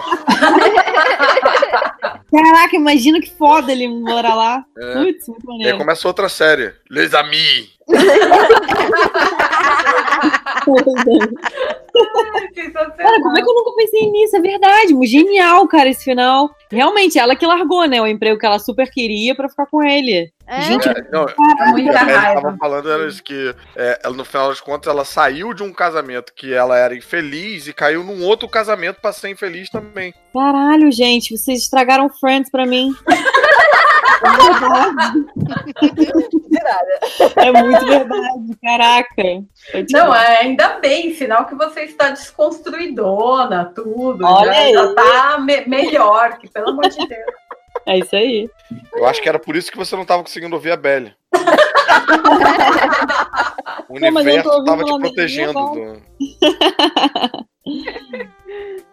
Caraca, 2.30 2.74
imagina 2.76 3.20
que 3.20 3.30
foda 3.30 3.70
ele 3.72 3.88
morar 3.88 4.34
lá. 4.34 4.64
É. 4.78 4.92
Putz, 4.94 5.28
muito 5.28 5.44
E 5.44 5.52
aí 5.52 5.58
maneiro. 5.58 5.78
começa 5.78 6.08
outra 6.08 6.28
série. 6.28 6.72
Les 6.90 7.14
Amis. 7.14 7.70
Cara, 12.96 13.20
como 13.22 13.38
é 13.38 13.42
que 13.42 13.48
eu 13.50 13.54
nunca 13.54 13.72
pensei 13.76 14.10
nisso? 14.10 14.36
É 14.36 14.40
verdade, 14.40 15.06
genial, 15.06 15.66
cara, 15.68 15.88
esse 15.88 16.04
final. 16.04 16.50
Realmente, 16.70 17.18
ela 17.18 17.36
que 17.36 17.46
largou, 17.46 17.84
né, 17.86 18.00
o 18.00 18.06
emprego 18.06 18.38
que 18.38 18.46
ela 18.46 18.58
super 18.58 18.90
queria 18.90 19.34
pra 19.34 19.48
ficar 19.48 19.66
com 19.66 19.82
ele. 19.82 20.30
É. 20.46 20.62
Gente, 20.62 20.88
É, 20.88 20.94
não, 21.10 21.26
Muita 21.72 22.00
a 22.00 22.04
Beth 22.04 22.14
raiva. 22.14 22.42
tava 22.42 22.56
falando 22.56 22.90
era 22.90 23.06
isso, 23.08 23.22
que 23.22 23.54
é, 23.76 24.00
ela, 24.04 24.14
no 24.14 24.24
final 24.24 24.48
das 24.48 24.60
contas 24.60 24.92
ela 24.92 25.04
saiu 25.04 25.52
de 25.52 25.62
um 25.62 25.72
casamento 25.72 26.32
que 26.34 26.52
ela 26.52 26.78
era 26.78 26.96
infeliz 26.96 27.66
e 27.66 27.72
caiu 27.72 28.02
num 28.04 28.24
outro 28.24 28.48
casamento 28.48 29.00
pra 29.00 29.12
ser 29.12 29.30
infeliz 29.30 29.68
também. 29.70 30.14
caralho, 30.32 30.90
gente, 30.92 31.36
vocês 31.36 31.60
estragaram 31.62 32.08
Friends 32.08 32.50
pra 32.50 32.66
mim. 32.66 32.92
É 37.36 37.52
muito 37.52 37.86
verdade, 37.86 38.56
caraca. 38.62 39.22
Não, 39.90 40.14
é, 40.14 40.38
ainda 40.38 40.78
bem, 40.80 41.14
sinal 41.14 41.46
que 41.46 41.54
você 41.54 41.82
está 41.82 42.10
desconstruidona, 42.10 43.72
tudo. 43.74 44.24
Olha 44.24 44.52
já, 44.52 44.60
aí. 44.60 44.72
já 44.72 44.94
tá 44.94 45.38
me- 45.38 45.66
melhor, 45.66 46.38
que 46.38 46.48
pelo 46.48 46.70
amor 46.70 46.88
de 46.88 47.06
Deus. 47.06 47.24
É 47.86 47.98
isso 47.98 48.14
aí. 48.14 48.48
Eu 48.94 49.06
acho 49.06 49.20
que 49.20 49.28
era 49.28 49.38
por 49.38 49.56
isso 49.56 49.70
que 49.70 49.78
você 49.78 49.96
não 49.96 50.04
tava 50.04 50.22
conseguindo 50.22 50.54
ouvir 50.54 50.72
a 50.72 50.76
Belly. 50.76 51.14
O 53.88 53.94
universo 53.96 54.48
ouvindo 54.48 54.64
tava 54.64 54.84
te 54.84 54.98
protegendo. 54.98 56.02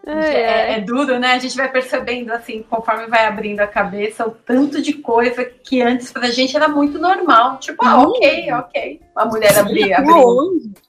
É, 0.05 0.75
é, 0.75 0.81
duro, 0.81 1.19
né? 1.19 1.33
A 1.33 1.39
gente 1.39 1.55
vai 1.55 1.69
percebendo, 1.69 2.31
assim, 2.31 2.63
conforme 2.67 3.05
vai 3.07 3.27
abrindo 3.27 3.59
a 3.59 3.67
cabeça, 3.67 4.27
o 4.27 4.31
tanto 4.31 4.81
de 4.81 4.93
coisa 4.93 5.45
que 5.45 5.81
antes 5.81 6.11
pra 6.11 6.31
gente 6.31 6.55
era 6.55 6.67
muito 6.67 6.97
normal. 6.97 7.57
Tipo, 7.59 7.85
ah, 7.85 8.01
ok, 8.03 8.51
ok. 8.53 9.01
A 9.15 9.25
mulher 9.25 9.57
abrir, 9.57 9.93
abrir. 9.93 10.13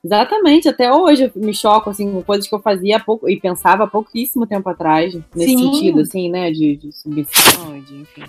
Exatamente, 0.02 0.68
até 0.68 0.92
hoje 0.92 1.24
eu 1.24 1.42
me 1.42 1.52
choco, 1.52 1.90
assim, 1.90 2.10
com 2.10 2.22
coisas 2.22 2.48
que 2.48 2.54
eu 2.54 2.60
fazia 2.60 2.96
há 2.96 3.00
pouco, 3.00 3.28
e 3.28 3.38
pensava 3.38 3.84
há 3.84 3.86
pouquíssimo 3.86 4.46
tempo 4.46 4.68
atrás, 4.70 5.14
nesse 5.34 5.50
Sim. 5.50 5.58
sentido, 5.58 6.00
assim, 6.00 6.30
né, 6.30 6.50
de, 6.50 6.76
de 6.76 6.92
submissão, 6.92 7.78
de, 7.80 8.00
enfim. 8.00 8.24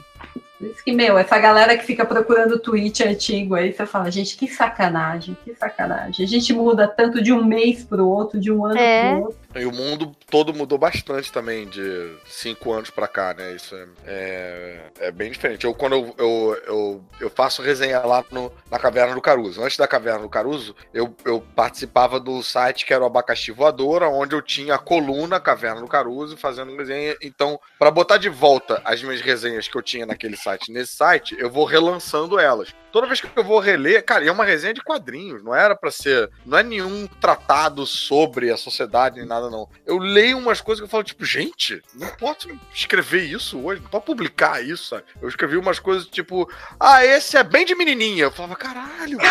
Por 0.61 0.67
isso 0.67 0.83
que, 0.83 0.91
meu, 0.91 1.17
essa 1.17 1.39
galera 1.39 1.75
que 1.75 1.83
fica 1.83 2.05
procurando 2.05 2.59
tweet 2.59 3.03
antigo 3.03 3.55
aí, 3.55 3.73
você 3.73 3.85
fala, 3.85 4.11
gente, 4.11 4.37
que 4.37 4.47
sacanagem, 4.47 5.35
que 5.43 5.55
sacanagem. 5.55 6.23
A 6.23 6.27
gente 6.27 6.53
muda 6.53 6.87
tanto 6.87 7.21
de 7.21 7.33
um 7.33 7.43
mês 7.43 7.83
pro 7.83 8.07
outro, 8.07 8.39
de 8.39 8.51
um 8.51 8.63
ano 8.63 8.77
É. 8.77 9.15
pro 9.15 9.23
outro. 9.23 9.40
E 9.55 9.65
o 9.65 9.71
mundo 9.71 10.15
todo 10.29 10.53
mudou 10.53 10.77
bastante 10.77 11.31
também 11.31 11.67
de 11.67 12.15
cinco 12.25 12.71
anos 12.71 12.89
pra 12.89 13.07
cá, 13.07 13.33
né? 13.33 13.53
Isso 13.53 13.75
é, 13.75 13.87
é, 14.05 15.07
é 15.07 15.11
bem 15.11 15.31
diferente. 15.31 15.65
Eu, 15.65 15.73
quando 15.73 15.95
eu, 15.95 16.15
eu, 16.17 16.63
eu, 16.65 17.05
eu 17.19 17.29
faço 17.29 17.61
resenha 17.61 17.99
lá 17.99 18.23
no, 18.31 18.51
na 18.69 18.79
Caverna 18.79 19.13
do 19.13 19.21
Caruso. 19.21 19.61
Antes 19.61 19.77
da 19.77 19.87
Caverna 19.87 20.21
do 20.21 20.29
Caruso, 20.29 20.75
eu, 20.93 21.13
eu 21.25 21.41
participava 21.55 22.19
do 22.19 22.41
site 22.41 22.85
que 22.85 22.93
era 22.93 23.03
o 23.03 23.07
Abacaxi 23.07 23.51
Voadora, 23.51 24.07
onde 24.07 24.35
eu 24.35 24.41
tinha 24.41 24.75
a 24.75 24.79
coluna 24.79 25.39
Caverna 25.39 25.81
do 25.81 25.87
Caruso 25.87 26.37
fazendo 26.37 26.75
resenha. 26.75 27.15
Então, 27.21 27.59
pra 27.77 27.91
botar 27.91 28.17
de 28.17 28.29
volta 28.29 28.81
as 28.85 29.03
minhas 29.03 29.21
resenhas 29.21 29.67
que 29.67 29.77
eu 29.77 29.81
tinha 29.81 30.05
naquele 30.05 30.37
site 30.37 30.71
nesse 30.71 30.95
site, 30.95 31.35
eu 31.37 31.49
vou 31.49 31.65
relançando 31.65 32.39
elas. 32.39 32.73
Toda 32.91 33.07
vez 33.07 33.21
que 33.21 33.29
eu 33.35 33.43
vou 33.43 33.59
reler, 33.59 34.03
cara, 34.03 34.23
e 34.23 34.27
é 34.27 34.31
uma 34.31 34.43
resenha 34.45 34.73
de 34.73 34.83
quadrinhos, 34.83 35.43
não 35.43 35.55
era 35.55 35.75
pra 35.75 35.89
ser. 35.91 36.29
Não 36.45 36.57
é 36.57 36.63
nenhum 36.63 37.07
tratado 37.19 37.85
sobre 37.85 38.51
a 38.51 38.57
sociedade 38.57 39.19
nem 39.19 39.27
nada, 39.27 39.49
não. 39.49 39.67
Eu 39.85 39.97
leio 39.97 40.37
umas 40.37 40.59
coisas 40.61 40.81
que 40.81 40.85
eu 40.85 40.89
falo, 40.89 41.03
tipo, 41.03 41.23
gente, 41.25 41.81
não 41.95 42.07
posso 42.15 42.49
escrever 42.73 43.23
isso 43.23 43.59
hoje, 43.63 43.81
não 43.81 43.89
posso 43.89 44.05
publicar 44.05 44.63
isso, 44.63 44.85
sabe? 44.89 45.03
Eu 45.21 45.29
escrevi 45.29 45.57
umas 45.57 45.79
coisas 45.79 46.05
tipo, 46.07 46.49
ah, 46.79 47.05
esse 47.05 47.37
é 47.37 47.43
bem 47.43 47.65
de 47.65 47.75
menininha. 47.75 48.25
Eu 48.25 48.31
falava, 48.31 48.55
caralho, 48.55 49.17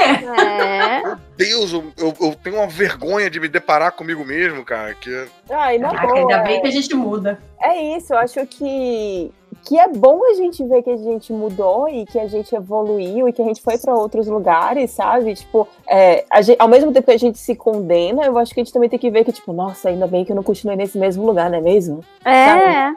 É. 0.00 1.02
meu 1.02 1.16
Deus, 1.36 1.72
eu, 1.72 1.92
eu, 1.96 2.16
eu 2.20 2.34
tenho 2.42 2.56
uma 2.56 2.66
vergonha 2.68 3.28
de 3.30 3.40
me 3.40 3.48
deparar 3.48 3.92
comigo 3.92 4.24
mesmo, 4.24 4.64
cara. 4.64 4.94
Que 4.94 5.26
Ai, 5.50 5.78
na 5.78 5.90
Caraca, 5.90 6.06
boa, 6.06 6.18
ainda 6.20 6.38
bem 6.38 6.60
que 6.60 6.68
a 6.68 6.70
gente 6.70 6.94
muda. 6.94 7.38
É 7.62 7.96
isso, 7.96 8.12
eu 8.12 8.18
acho 8.18 8.46
que, 8.46 9.30
que 9.64 9.78
é 9.78 9.88
bom 9.88 10.20
a 10.30 10.34
gente 10.34 10.64
ver 10.64 10.82
que 10.82 10.90
a 10.90 10.96
gente 10.96 11.32
mudou 11.32 11.88
e 11.88 12.04
que 12.06 12.18
a 12.18 12.26
gente 12.26 12.54
evoluiu 12.54 13.28
e 13.28 13.32
que 13.32 13.42
a 13.42 13.44
gente 13.44 13.60
foi 13.62 13.78
para 13.78 13.94
outros 13.94 14.26
lugares, 14.26 14.90
sabe? 14.90 15.34
Tipo, 15.34 15.66
é, 15.88 16.24
a 16.30 16.42
gente- 16.42 16.60
ao 16.60 16.68
mesmo 16.68 16.92
tempo 16.92 17.06
que 17.06 17.12
a 17.12 17.18
gente 17.18 17.38
se 17.38 17.54
condena, 17.54 18.24
eu 18.24 18.36
acho 18.38 18.52
que 18.54 18.60
a 18.60 18.64
gente 18.64 18.72
também 18.72 18.88
tem 18.88 18.98
que 18.98 19.10
ver 19.10 19.24
que, 19.24 19.32
tipo, 19.32 19.52
nossa, 19.52 19.88
ainda 19.88 20.06
bem 20.06 20.24
que 20.24 20.32
eu 20.32 20.36
não 20.36 20.42
continuei 20.42 20.76
nesse 20.76 20.98
mesmo 20.98 21.24
lugar, 21.26 21.50
não 21.50 21.58
é 21.58 21.60
mesmo? 21.60 22.04
É. 22.24 22.92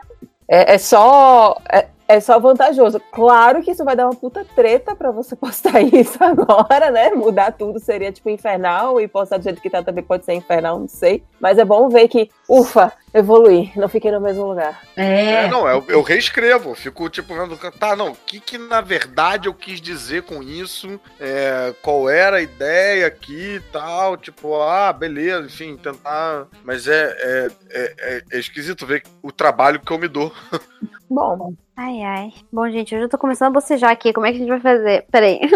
É, 0.47 0.73
é 0.75 0.77
só. 0.77 1.55
É, 1.71 1.85
é 2.07 2.19
só 2.19 2.39
vantajoso. 2.39 2.99
Claro 3.11 3.61
que 3.61 3.71
isso 3.71 3.83
vai 3.83 3.95
dar 3.95 4.05
uma 4.07 4.15
puta 4.15 4.45
treta 4.55 4.95
pra 4.95 5.11
você 5.11 5.35
postar 5.37 5.81
isso 5.81 6.17
agora, 6.23 6.91
né? 6.91 7.09
Mudar 7.11 7.51
tudo 7.51 7.79
seria 7.79 8.11
tipo 8.11 8.29
infernal 8.29 8.99
e 8.99 9.07
postar 9.07 9.37
do 9.37 9.43
jeito 9.43 9.61
que 9.61 9.69
tá 9.69 9.83
também 9.83 10.03
pode 10.03 10.25
ser 10.25 10.33
infernal, 10.33 10.79
não 10.79 10.87
sei. 10.87 11.23
Mas 11.39 11.57
é 11.57 11.65
bom 11.65 11.89
ver 11.89 12.07
que, 12.07 12.29
ufa, 12.47 12.91
evoluí, 13.13 13.71
não 13.75 13.87
fiquei 13.89 14.11
no 14.11 14.21
mesmo 14.21 14.45
lugar. 14.45 14.81
É, 14.95 15.47
não, 15.47 15.67
eu, 15.67 15.83
eu 15.87 16.01
reescrevo, 16.01 16.73
fico 16.73 17.09
tipo 17.09 17.33
vendo, 17.35 17.57
tá, 17.71 17.95
não, 17.95 18.11
o 18.11 18.15
que 18.15 18.39
que 18.39 18.57
na 18.57 18.81
verdade 18.81 19.47
eu 19.47 19.53
quis 19.53 19.79
dizer 19.81 20.23
com 20.23 20.41
isso, 20.41 20.99
é, 21.19 21.73
qual 21.81 22.09
era 22.09 22.37
a 22.37 22.41
ideia 22.41 23.07
aqui 23.07 23.55
e 23.55 23.59
tal, 23.71 24.17
tipo, 24.17 24.55
ah, 24.61 24.91
beleza, 24.93 25.45
enfim, 25.47 25.77
tentar, 25.77 26.47
mas 26.63 26.87
é, 26.87 27.15
é, 27.19 27.51
é, 27.71 27.93
é- 27.99 28.23
é 28.31 28.39
esquisito 28.39 28.85
ver 28.85 29.03
o 29.21 29.31
trabalho 29.31 29.79
que 29.79 29.91
eu 29.91 29.99
me 29.99 30.07
dou. 30.07 30.31
Bom, 31.15 31.53
Ai, 31.77 32.01
ai. 32.03 32.33
Bom, 32.51 32.67
gente, 32.71 32.95
hoje 32.95 33.05
eu 33.05 33.09
tô 33.09 33.19
começando 33.19 33.49
a 33.49 33.53
bocejar 33.53 33.91
aqui. 33.91 34.11
Como 34.11 34.25
é 34.25 34.31
que 34.31 34.37
a 34.37 34.39
gente 34.39 34.49
vai 34.49 34.59
fazer? 34.59 35.05
Peraí. 35.11 35.39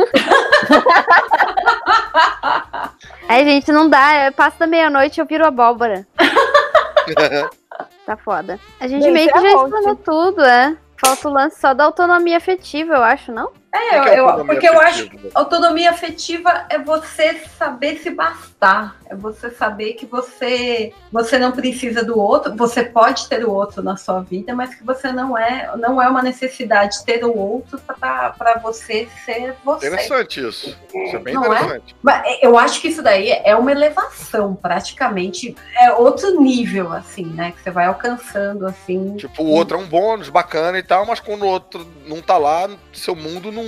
Ai, 3.27 3.43
gente, 3.43 3.71
não 3.71 3.89
dá. 3.89 4.13
é- 4.13 4.29
Passa 4.31 4.59
da 4.59 4.67
meia-noite 4.67 5.17
e 5.17 5.21
eu 5.21 5.25
viro 5.25 5.45
abóbora. 5.45 6.05
Tá 8.05 8.15
foda. 8.15 8.57
A 8.79 8.87
gente 8.87 9.09
meio 9.11 9.29
que 9.29 9.37
é 9.37 9.41
já 9.41 9.47
ótimo. 9.57 9.63
explanou 9.77 9.95
tudo, 9.97 10.41
é. 10.41 10.77
Falta 10.99 11.27
o 11.27 11.31
lance 11.33 11.59
só 11.59 11.73
da 11.73 11.83
autonomia 11.83 12.37
afetiva, 12.37 12.95
eu 12.95 13.03
acho, 13.03 13.33
não? 13.33 13.51
É, 13.73 13.97
eu, 13.99 14.03
que 14.03 14.09
é 14.09 14.19
eu- 14.19 14.25
autonomia 14.29 14.53
porque 14.53 14.67
eu 14.69 14.79
acho 14.79 15.09
que 15.09 15.29
autonomia 15.35 15.89
afetiva 15.89 16.65
é 16.69 16.79
você 16.79 17.33
saber 17.57 17.97
se 17.97 18.09
bastar. 18.11 18.56
É 18.59 19.15
você 19.15 19.51
saber 19.51 19.93
que 19.93 20.05
você, 20.07 20.91
você 21.11 21.37
não 21.37 21.51
precisa 21.51 22.03
do 22.03 22.19
outro. 22.19 22.55
Você 22.55 22.83
pode 22.83 23.29
ter 23.29 23.45
o 23.45 23.51
outro 23.51 23.83
na 23.83 23.95
sua 23.95 24.21
vida, 24.21 24.55
mas 24.55 24.73
que 24.73 24.83
você 24.83 25.11
não 25.11 25.37
é, 25.37 25.71
não 25.77 26.01
é 26.01 26.09
uma 26.09 26.23
necessidade 26.23 27.05
ter 27.05 27.23
o 27.23 27.37
outro 27.37 27.79
para 27.79 28.59
você 28.61 29.07
ser 29.23 29.53
você. 29.63 29.87
Interessante 29.87 30.45
isso. 30.45 30.75
Isso 30.93 31.15
é 31.15 31.19
bem 31.19 31.35
Não 31.35 31.43
é? 31.53 31.57
interessante. 31.57 31.95
Mas 32.01 32.39
eu 32.41 32.57
acho 32.57 32.81
que 32.81 32.87
isso 32.87 33.03
daí 33.03 33.29
é 33.29 33.55
uma 33.55 33.71
elevação, 33.71 34.55
praticamente. 34.55 35.55
É 35.75 35.93
outro 35.93 36.41
nível, 36.41 36.91
assim, 36.91 37.25
né? 37.25 37.51
Que 37.51 37.61
você 37.61 37.69
vai 37.69 37.85
alcançando, 37.85 38.65
assim. 38.65 39.15
Tipo, 39.17 39.43
o 39.43 39.51
outro 39.51 39.77
é 39.77 39.79
um 39.79 39.87
bônus 39.87 40.29
bacana 40.29 40.79
e 40.79 40.83
tal, 40.83 41.05
mas 41.05 41.19
quando 41.19 41.43
o 41.43 41.47
outro 41.47 41.85
não 42.07 42.21
tá 42.23 42.37
lá, 42.39 42.67
seu 42.91 43.15
mundo 43.15 43.51
não 43.51 43.63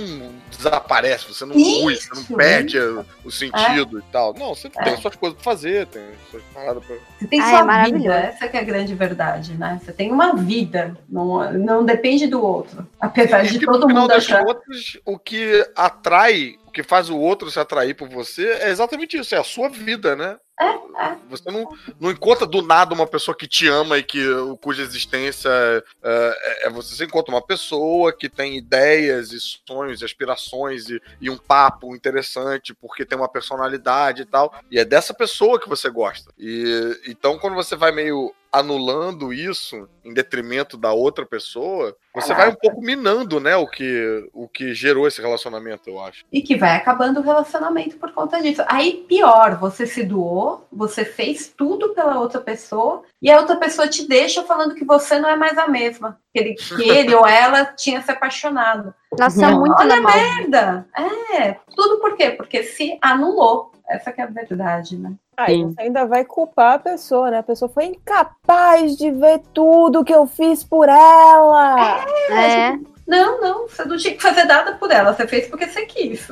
desaparece, 0.50 1.32
você 1.32 1.44
não 1.44 1.56
Isso, 1.56 1.82
rui, 1.82 1.94
você 1.96 2.14
não 2.14 2.36
perde 2.36 2.78
o- 2.78 3.06
o 3.24 3.30
sentido 3.30 3.98
e 4.00 4.02
tal. 4.12 4.34
Não, 4.34 4.54
você 4.54 4.68
É. 4.80 4.84
tem 4.84 4.96
suas 4.96 5.16
coisas 5.16 5.36
pra 5.36 5.44
fazer, 5.44 5.86
tem 5.86 6.02
suas 6.30 6.42
paradas 6.54 6.84
pra. 6.84 6.96
Você 7.18 7.26
tem 7.26 7.40
Ah, 7.40 7.46
é 7.46 7.50
sua 7.56 7.64
maravilhoso. 7.64 8.02
vida, 8.02 8.14
essa 8.14 8.48
que 8.48 8.56
é 8.56 8.60
a 8.60 8.64
grande 8.64 8.94
verdade, 8.94 9.54
né? 9.54 9.80
Você 9.82 9.92
tem 9.92 10.10
uma 10.12 10.34
vida, 10.36 10.96
não, 11.08 11.52
não 11.52 11.84
depende 11.84 12.26
do 12.26 12.42
outro. 12.42 12.86
Apesar 13.00 13.42
de 13.44 13.56
E 13.56 13.58
que, 13.60 13.66
todo 13.66 13.88
mundo 13.88 14.08
das 14.08 14.18
achar. 14.24 14.44
contas, 14.44 14.98
o 15.04 15.18
que 15.18 15.66
atrai, 15.76 16.54
o 16.66 16.70
que 16.70 16.82
faz 16.82 17.10
o 17.10 17.18
outro 17.18 17.50
se 17.50 17.58
atrair 17.58 17.94
por 17.94 18.08
você 18.08 18.46
é 18.60 18.70
exatamente 18.70 19.16
isso, 19.18 19.34
é 19.34 19.38
a 19.38 19.44
sua 19.44 19.68
vida, 19.68 20.14
né? 20.16 20.36
É, 20.60 21.16
Você 21.30 21.50
não, 21.50 21.66
não 21.98 22.10
encontra 22.10 22.46
do 22.46 22.60
nada 22.60 22.94
uma 22.94 23.06
pessoa 23.06 23.34
que 23.34 23.48
te 23.48 23.66
ama 23.66 23.96
e 23.96 24.02
que 24.02 24.20
cuja 24.60 24.82
existência 24.82 25.48
é, 25.48 25.82
é- 26.02 26.66
é 26.66 26.70
você. 26.70 26.94
Você 26.94 27.04
encontra 27.04 27.34
uma 27.34 27.40
pessoa 27.40 28.12
que 28.12 28.28
tem 28.28 28.58
ideias 28.58 29.32
e 29.32 29.38
sonhos 29.40 30.02
e 30.02 30.04
aspirações 30.04 30.90
e, 30.90 31.00
e 31.20 31.30
um 31.30 31.38
papo 31.38 31.94
interessante 31.96 32.74
porque 32.74 33.06
tem 33.06 33.16
uma 33.16 33.28
personalidade 33.28 34.22
e 34.22 34.26
tal. 34.26 34.54
E 34.70 34.78
é 34.78 34.84
dessa 34.84 35.14
pessoa 35.14 35.58
que 35.58 35.68
você 35.68 35.88
gosta. 35.88 36.30
E 36.38 37.00
então 37.06 37.38
quando 37.38 37.54
você 37.54 37.74
vai 37.74 37.90
meio 37.92 38.34
anulando 38.52 39.32
isso 39.32 39.88
em 40.04 40.12
detrimento 40.12 40.76
da 40.76 40.92
outra 40.92 41.24
pessoa, 41.24 41.96
você 42.14 42.34
vai 42.34 42.48
um 42.48 42.54
pouco 42.54 42.80
minando, 42.80 43.38
né, 43.38 43.54
o 43.56 43.66
que 43.66 44.28
o 44.32 44.48
que 44.48 44.74
gerou 44.74 45.06
esse 45.06 45.20
relacionamento, 45.20 45.88
eu 45.88 46.00
acho. 46.00 46.24
E 46.32 46.42
que 46.42 46.56
vai 46.56 46.76
acabando 46.76 47.20
o 47.20 47.22
relacionamento 47.22 47.96
por 47.96 48.12
conta 48.12 48.42
disso. 48.42 48.62
Aí, 48.66 49.04
pior, 49.08 49.56
você 49.58 49.86
se 49.86 50.02
doou, 50.02 50.66
você 50.72 51.04
fez 51.04 51.52
tudo 51.56 51.90
pela 51.90 52.18
outra 52.18 52.40
pessoa, 52.40 53.02
e 53.22 53.30
a 53.30 53.38
outra 53.38 53.56
pessoa 53.56 53.86
te 53.86 54.08
deixa 54.08 54.42
falando 54.42 54.74
que 54.74 54.84
você 54.84 55.18
não 55.18 55.28
é 55.28 55.36
mais 55.36 55.56
a 55.58 55.68
mesma. 55.68 56.18
Que 56.32 56.38
ele, 56.40 56.54
que 56.54 56.82
ele 56.88 57.14
ou 57.14 57.26
ela 57.26 57.66
tinha 57.66 58.02
se 58.02 58.10
apaixonado. 58.10 58.94
Nossa, 59.18 59.46
é 59.46 59.50
muito 59.50 59.78
Olha 59.78 59.96
normal. 59.96 60.16
merda! 60.16 60.86
É, 61.32 61.56
tudo 61.74 62.00
por 62.00 62.16
quê? 62.16 62.30
Porque 62.30 62.62
se 62.62 62.98
anulou. 63.00 63.72
Essa 63.90 64.12
que 64.12 64.20
é 64.20 64.24
a 64.24 64.28
verdade, 64.28 64.96
né? 64.96 65.12
Aí 65.36 65.56
Sim. 65.56 65.70
você 65.72 65.82
ainda 65.82 66.04
vai 66.06 66.24
culpar 66.24 66.74
a 66.74 66.78
pessoa, 66.78 67.30
né? 67.30 67.38
A 67.38 67.42
pessoa 67.42 67.68
foi 67.68 67.86
incapaz 67.86 68.96
de 68.96 69.10
ver 69.10 69.40
tudo 69.52 70.04
que 70.04 70.14
eu 70.14 70.26
fiz 70.26 70.62
por 70.62 70.88
ela. 70.88 72.04
É. 72.30 72.78
Não, 73.06 73.40
não, 73.40 73.68
você 73.68 73.84
não 73.84 73.96
tinha 73.96 74.14
que 74.14 74.22
fazer 74.22 74.44
nada 74.44 74.74
por 74.74 74.90
ela, 74.92 75.12
você 75.12 75.26
fez 75.26 75.48
porque 75.48 75.66
você 75.66 75.84
quis, 75.86 76.28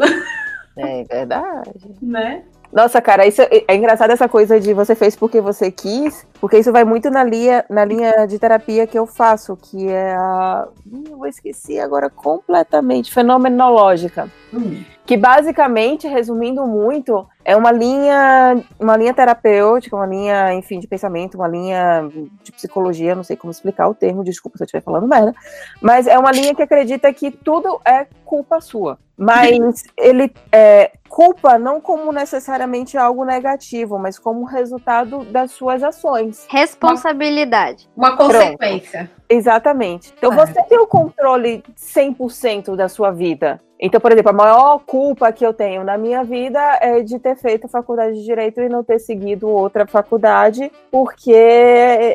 É 0.76 1.02
verdade. 1.02 1.72
né? 2.00 2.44
Nossa, 2.72 3.00
cara, 3.00 3.26
isso 3.26 3.40
é, 3.42 3.48
é 3.66 3.74
engraçado 3.74 4.10
essa 4.10 4.28
coisa 4.28 4.60
de 4.60 4.74
você 4.74 4.94
fez 4.94 5.16
porque 5.16 5.40
você 5.40 5.70
quis, 5.70 6.26
porque 6.38 6.58
isso 6.58 6.70
vai 6.70 6.84
muito 6.84 7.10
na 7.10 7.24
linha, 7.24 7.64
na 7.68 7.84
linha 7.84 8.26
de 8.26 8.38
terapia 8.38 8.86
que 8.86 8.98
eu 8.98 9.06
faço, 9.06 9.56
que 9.56 9.88
é 9.88 10.14
a. 10.14 10.68
Eu 11.10 11.26
esqueci 11.26 11.80
agora 11.80 12.10
completamente, 12.10 13.12
fenomenológica. 13.12 14.28
Hum. 14.52 14.84
Que 15.06 15.16
basicamente, 15.16 16.06
resumindo 16.06 16.66
muito, 16.66 17.26
é 17.48 17.56
uma 17.56 17.72
linha, 17.72 18.62
uma 18.78 18.94
linha 18.94 19.14
terapêutica, 19.14 19.96
uma 19.96 20.04
linha, 20.04 20.52
enfim, 20.52 20.78
de 20.78 20.86
pensamento, 20.86 21.36
uma 21.36 21.48
linha 21.48 22.06
de 22.42 22.52
psicologia, 22.52 23.14
não 23.14 23.24
sei 23.24 23.38
como 23.38 23.50
explicar 23.50 23.88
o 23.88 23.94
termo, 23.94 24.22
desculpa 24.22 24.58
se 24.58 24.64
eu 24.64 24.66
estiver 24.66 24.82
falando 24.82 25.08
merda, 25.08 25.34
mas 25.80 26.06
é 26.06 26.18
uma 26.18 26.30
linha 26.30 26.54
que 26.54 26.60
acredita 26.60 27.10
que 27.10 27.30
tudo 27.30 27.80
é 27.86 28.06
culpa 28.22 28.60
sua. 28.60 28.98
Mas 29.16 29.82
ele 29.96 30.30
é 30.52 30.92
culpa 31.08 31.58
não 31.58 31.80
como 31.80 32.12
necessariamente 32.12 32.98
algo 32.98 33.24
negativo, 33.24 33.98
mas 33.98 34.18
como 34.18 34.44
resultado 34.44 35.24
das 35.24 35.50
suas 35.52 35.82
ações. 35.82 36.46
Responsabilidade. 36.50 37.88
Uma 37.96 38.14
consequência. 38.14 39.10
Exatamente. 39.26 40.12
Então 40.18 40.32
você 40.32 40.62
tem 40.64 40.78
o 40.78 40.86
controle 40.86 41.64
100% 41.74 42.76
da 42.76 42.90
sua 42.90 43.10
vida. 43.10 43.58
Então, 43.80 44.00
por 44.00 44.10
exemplo, 44.10 44.30
a 44.30 44.34
maior 44.34 44.80
culpa 44.80 45.30
que 45.30 45.46
eu 45.46 45.54
tenho 45.54 45.84
na 45.84 45.96
minha 45.96 46.24
vida 46.24 46.60
é 46.80 47.00
de 47.00 47.18
ter 47.18 47.36
feito 47.38 47.68
faculdade 47.68 48.16
de 48.16 48.24
direito 48.24 48.60
e 48.60 48.68
não 48.68 48.84
ter 48.84 48.98
seguido 48.98 49.48
outra 49.48 49.86
faculdade, 49.86 50.70
porque 50.90 51.32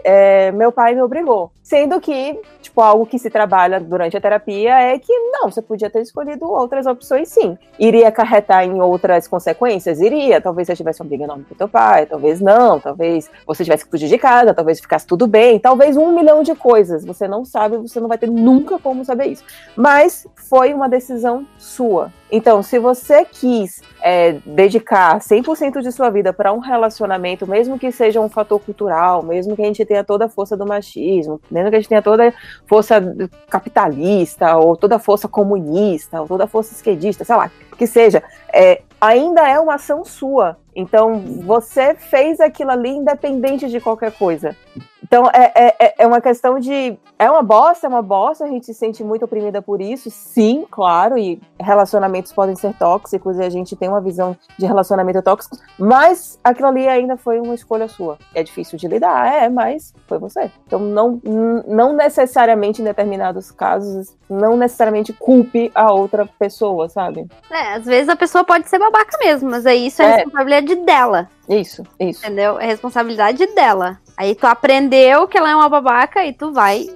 é, 0.03 0.51
meu 0.51 0.71
pai 0.71 0.93
me 0.93 1.01
obrigou. 1.01 1.51
Sendo 1.63 2.01
que, 2.01 2.37
tipo, 2.61 2.81
algo 2.81 3.05
que 3.05 3.17
se 3.17 3.29
trabalha 3.29 3.79
durante 3.79 4.17
a 4.17 4.21
terapia 4.21 4.81
é 4.81 4.99
que 4.99 5.13
não, 5.31 5.49
você 5.49 5.61
podia 5.61 5.89
ter 5.89 6.01
escolhido 6.01 6.45
outras 6.51 6.85
opções, 6.85 7.29
sim. 7.29 7.57
Iria 7.79 8.09
acarretar 8.09 8.65
em 8.65 8.81
outras 8.81 9.29
consequências? 9.29 10.01
Iria. 10.01 10.41
Talvez 10.41 10.67
você 10.67 10.75
tivesse 10.75 11.01
uma 11.01 11.07
briga 11.07 11.23
enorme 11.23 11.45
com 11.47 11.55
teu 11.55 11.69
pai, 11.69 12.05
talvez 12.05 12.41
não, 12.41 12.81
talvez 12.81 13.31
você 13.47 13.63
tivesse 13.63 13.85
que 13.85 13.91
fugir 13.91 14.09
de 14.09 14.17
casa, 14.17 14.53
talvez 14.53 14.81
ficasse 14.81 15.07
tudo 15.07 15.25
bem, 15.25 15.57
talvez 15.57 15.95
um 15.95 16.13
milhão 16.13 16.43
de 16.43 16.53
coisas. 16.53 17.05
Você 17.05 17.29
não 17.29 17.45
sabe, 17.45 17.77
você 17.77 17.97
não 17.97 18.09
vai 18.09 18.17
ter 18.17 18.29
nunca 18.29 18.77
como 18.77 19.05
saber 19.05 19.27
isso. 19.27 19.45
Mas 19.73 20.27
foi 20.35 20.73
uma 20.73 20.89
decisão 20.89 21.47
sua. 21.57 22.11
Então, 22.35 22.63
se 22.63 22.79
você 22.79 23.23
quis 23.25 23.79
é, 24.01 24.31
dedicar 24.43 25.19
100% 25.19 25.83
de 25.83 25.91
sua 25.91 26.09
vida 26.09 26.33
para 26.33 26.51
um 26.51 26.57
relacionamento, 26.57 27.45
mesmo 27.45 27.77
que 27.77 27.91
seja 27.91 28.19
um 28.19 28.27
fator 28.27 28.59
cultural, 28.59 29.21
mesmo 29.21 29.55
que 29.55 29.61
a 29.61 29.65
gente 29.65 29.85
tenha 29.85 30.03
toda 30.03 30.25
a 30.25 30.29
força 30.29 30.57
do 30.57 30.65
machismo, 30.65 31.39
mesmo 31.51 31.69
que 31.69 31.75
a 31.75 31.79
gente 31.79 31.89
tenha 31.89 32.01
toda 32.01 32.29
a 32.29 32.33
força 32.65 32.99
capitalista, 33.47 34.57
ou 34.57 34.75
toda 34.75 34.95
a 34.95 34.99
força 34.99 35.27
comunista, 35.27 36.21
ou 36.21 36.27
toda 36.27 36.45
a 36.45 36.47
força 36.47 36.73
esquerdista, 36.73 37.23
sei 37.23 37.35
lá, 37.35 37.51
que 37.77 37.85
seja, 37.85 38.23
é, 38.51 38.81
ainda 38.99 39.47
é 39.47 39.59
uma 39.59 39.75
ação 39.75 40.03
sua. 40.03 40.57
Então, 40.75 41.19
você 41.45 41.93
fez 41.93 42.39
aquilo 42.39 42.71
ali 42.71 42.89
independente 42.89 43.69
de 43.69 43.79
qualquer 43.79 44.11
coisa. 44.11 44.55
Então, 45.03 45.29
é, 45.33 45.51
é, 45.53 45.75
é, 45.79 45.95
é 45.99 46.07
uma 46.07 46.21
questão 46.21 46.59
de. 46.59 46.97
É 47.19 47.29
uma 47.29 47.43
bosta, 47.43 47.85
é 47.85 47.89
uma 47.89 48.01
bosta, 48.01 48.45
a 48.45 48.47
gente 48.47 48.65
se 48.65 48.73
sente 48.73 49.03
muito 49.03 49.25
oprimida 49.25 49.61
por 49.61 49.81
isso, 49.81 50.09
sim, 50.09 50.65
claro, 50.69 51.17
e 51.17 51.39
relacionamentos 51.59 52.31
podem 52.33 52.55
ser 52.55 52.73
tóxicos 52.73 53.37
e 53.37 53.43
a 53.43 53.49
gente 53.49 53.75
tem 53.75 53.87
uma 53.87 54.01
visão 54.01 54.35
de 54.57 54.65
relacionamento 54.65 55.21
tóxico, 55.21 55.57
mas 55.77 56.39
aquilo 56.43 56.67
ali 56.69 56.87
ainda 56.87 57.15
foi 57.15 57.39
uma 57.39 57.53
escolha 57.53 57.87
sua. 57.87 58.17
É 58.33 58.43
difícil 58.43 58.77
de 58.77 58.87
lidar, 58.87 59.31
é, 59.31 59.47
mas 59.47 59.93
foi 60.07 60.17
você. 60.17 60.51
Então, 60.65 60.79
não, 60.79 61.21
não 61.67 61.93
necessariamente 61.93 62.81
em 62.81 62.85
determinados 62.85 63.51
casos, 63.51 64.15
não 64.29 64.57
necessariamente 64.57 65.13
culpe 65.13 65.71
a 65.75 65.93
outra 65.93 66.25
pessoa, 66.39 66.89
sabe? 66.89 67.27
É, 67.49 67.75
às 67.75 67.85
vezes 67.85 68.09
a 68.09 68.15
pessoa 68.15 68.43
pode 68.43 68.69
ser 68.69 68.79
babaca 68.79 69.17
mesmo, 69.23 69.49
mas 69.49 69.65
aí 69.65 69.87
isso 69.87 70.01
é, 70.01 70.05
é. 70.05 70.15
responsabilidade 70.15 70.75
dela. 70.75 71.29
Isso, 71.47 71.83
isso. 71.99 72.25
Entendeu? 72.25 72.59
É 72.59 72.65
responsabilidade 72.65 73.45
dela. 73.53 73.99
Aí 74.15 74.35
tu 74.35 74.45
aprendeu 74.45 75.27
que 75.27 75.37
ela 75.37 75.49
é 75.49 75.55
uma 75.55 75.69
babaca 75.69 76.23
e 76.25 76.33
tu 76.33 76.51
vai 76.51 76.87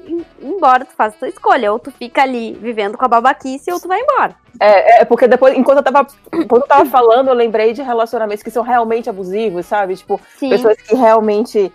embora, 0.41 0.85
tu 0.85 0.93
faz 0.93 1.13
a 1.15 1.17
tua 1.17 1.29
escolha. 1.29 1.71
Ou 1.71 1.79
tu 1.79 1.91
fica 1.91 2.21
ali 2.21 2.53
vivendo 2.53 2.97
com 2.97 3.05
a 3.05 3.07
babaquice 3.07 3.71
ou 3.71 3.79
tu 3.79 3.87
vai 3.87 3.99
embora. 3.99 4.35
É, 4.59 5.01
é 5.01 5.05
porque 5.05 5.27
depois, 5.27 5.55
enquanto 5.55 5.77
eu 5.77 5.83
tava, 5.83 6.07
enquanto 6.33 6.63
eu 6.63 6.67
tava 6.67 6.89
falando, 6.89 7.29
eu 7.29 7.33
lembrei 7.33 7.73
de 7.73 7.81
relacionamentos 7.81 8.43
que 8.43 8.51
são 8.51 8.63
realmente 8.63 9.09
abusivos, 9.09 9.65
sabe? 9.65 9.95
Tipo, 9.95 10.19
Sim. 10.37 10.49
pessoas 10.49 10.77
que 10.77 10.95
realmente 10.95 11.71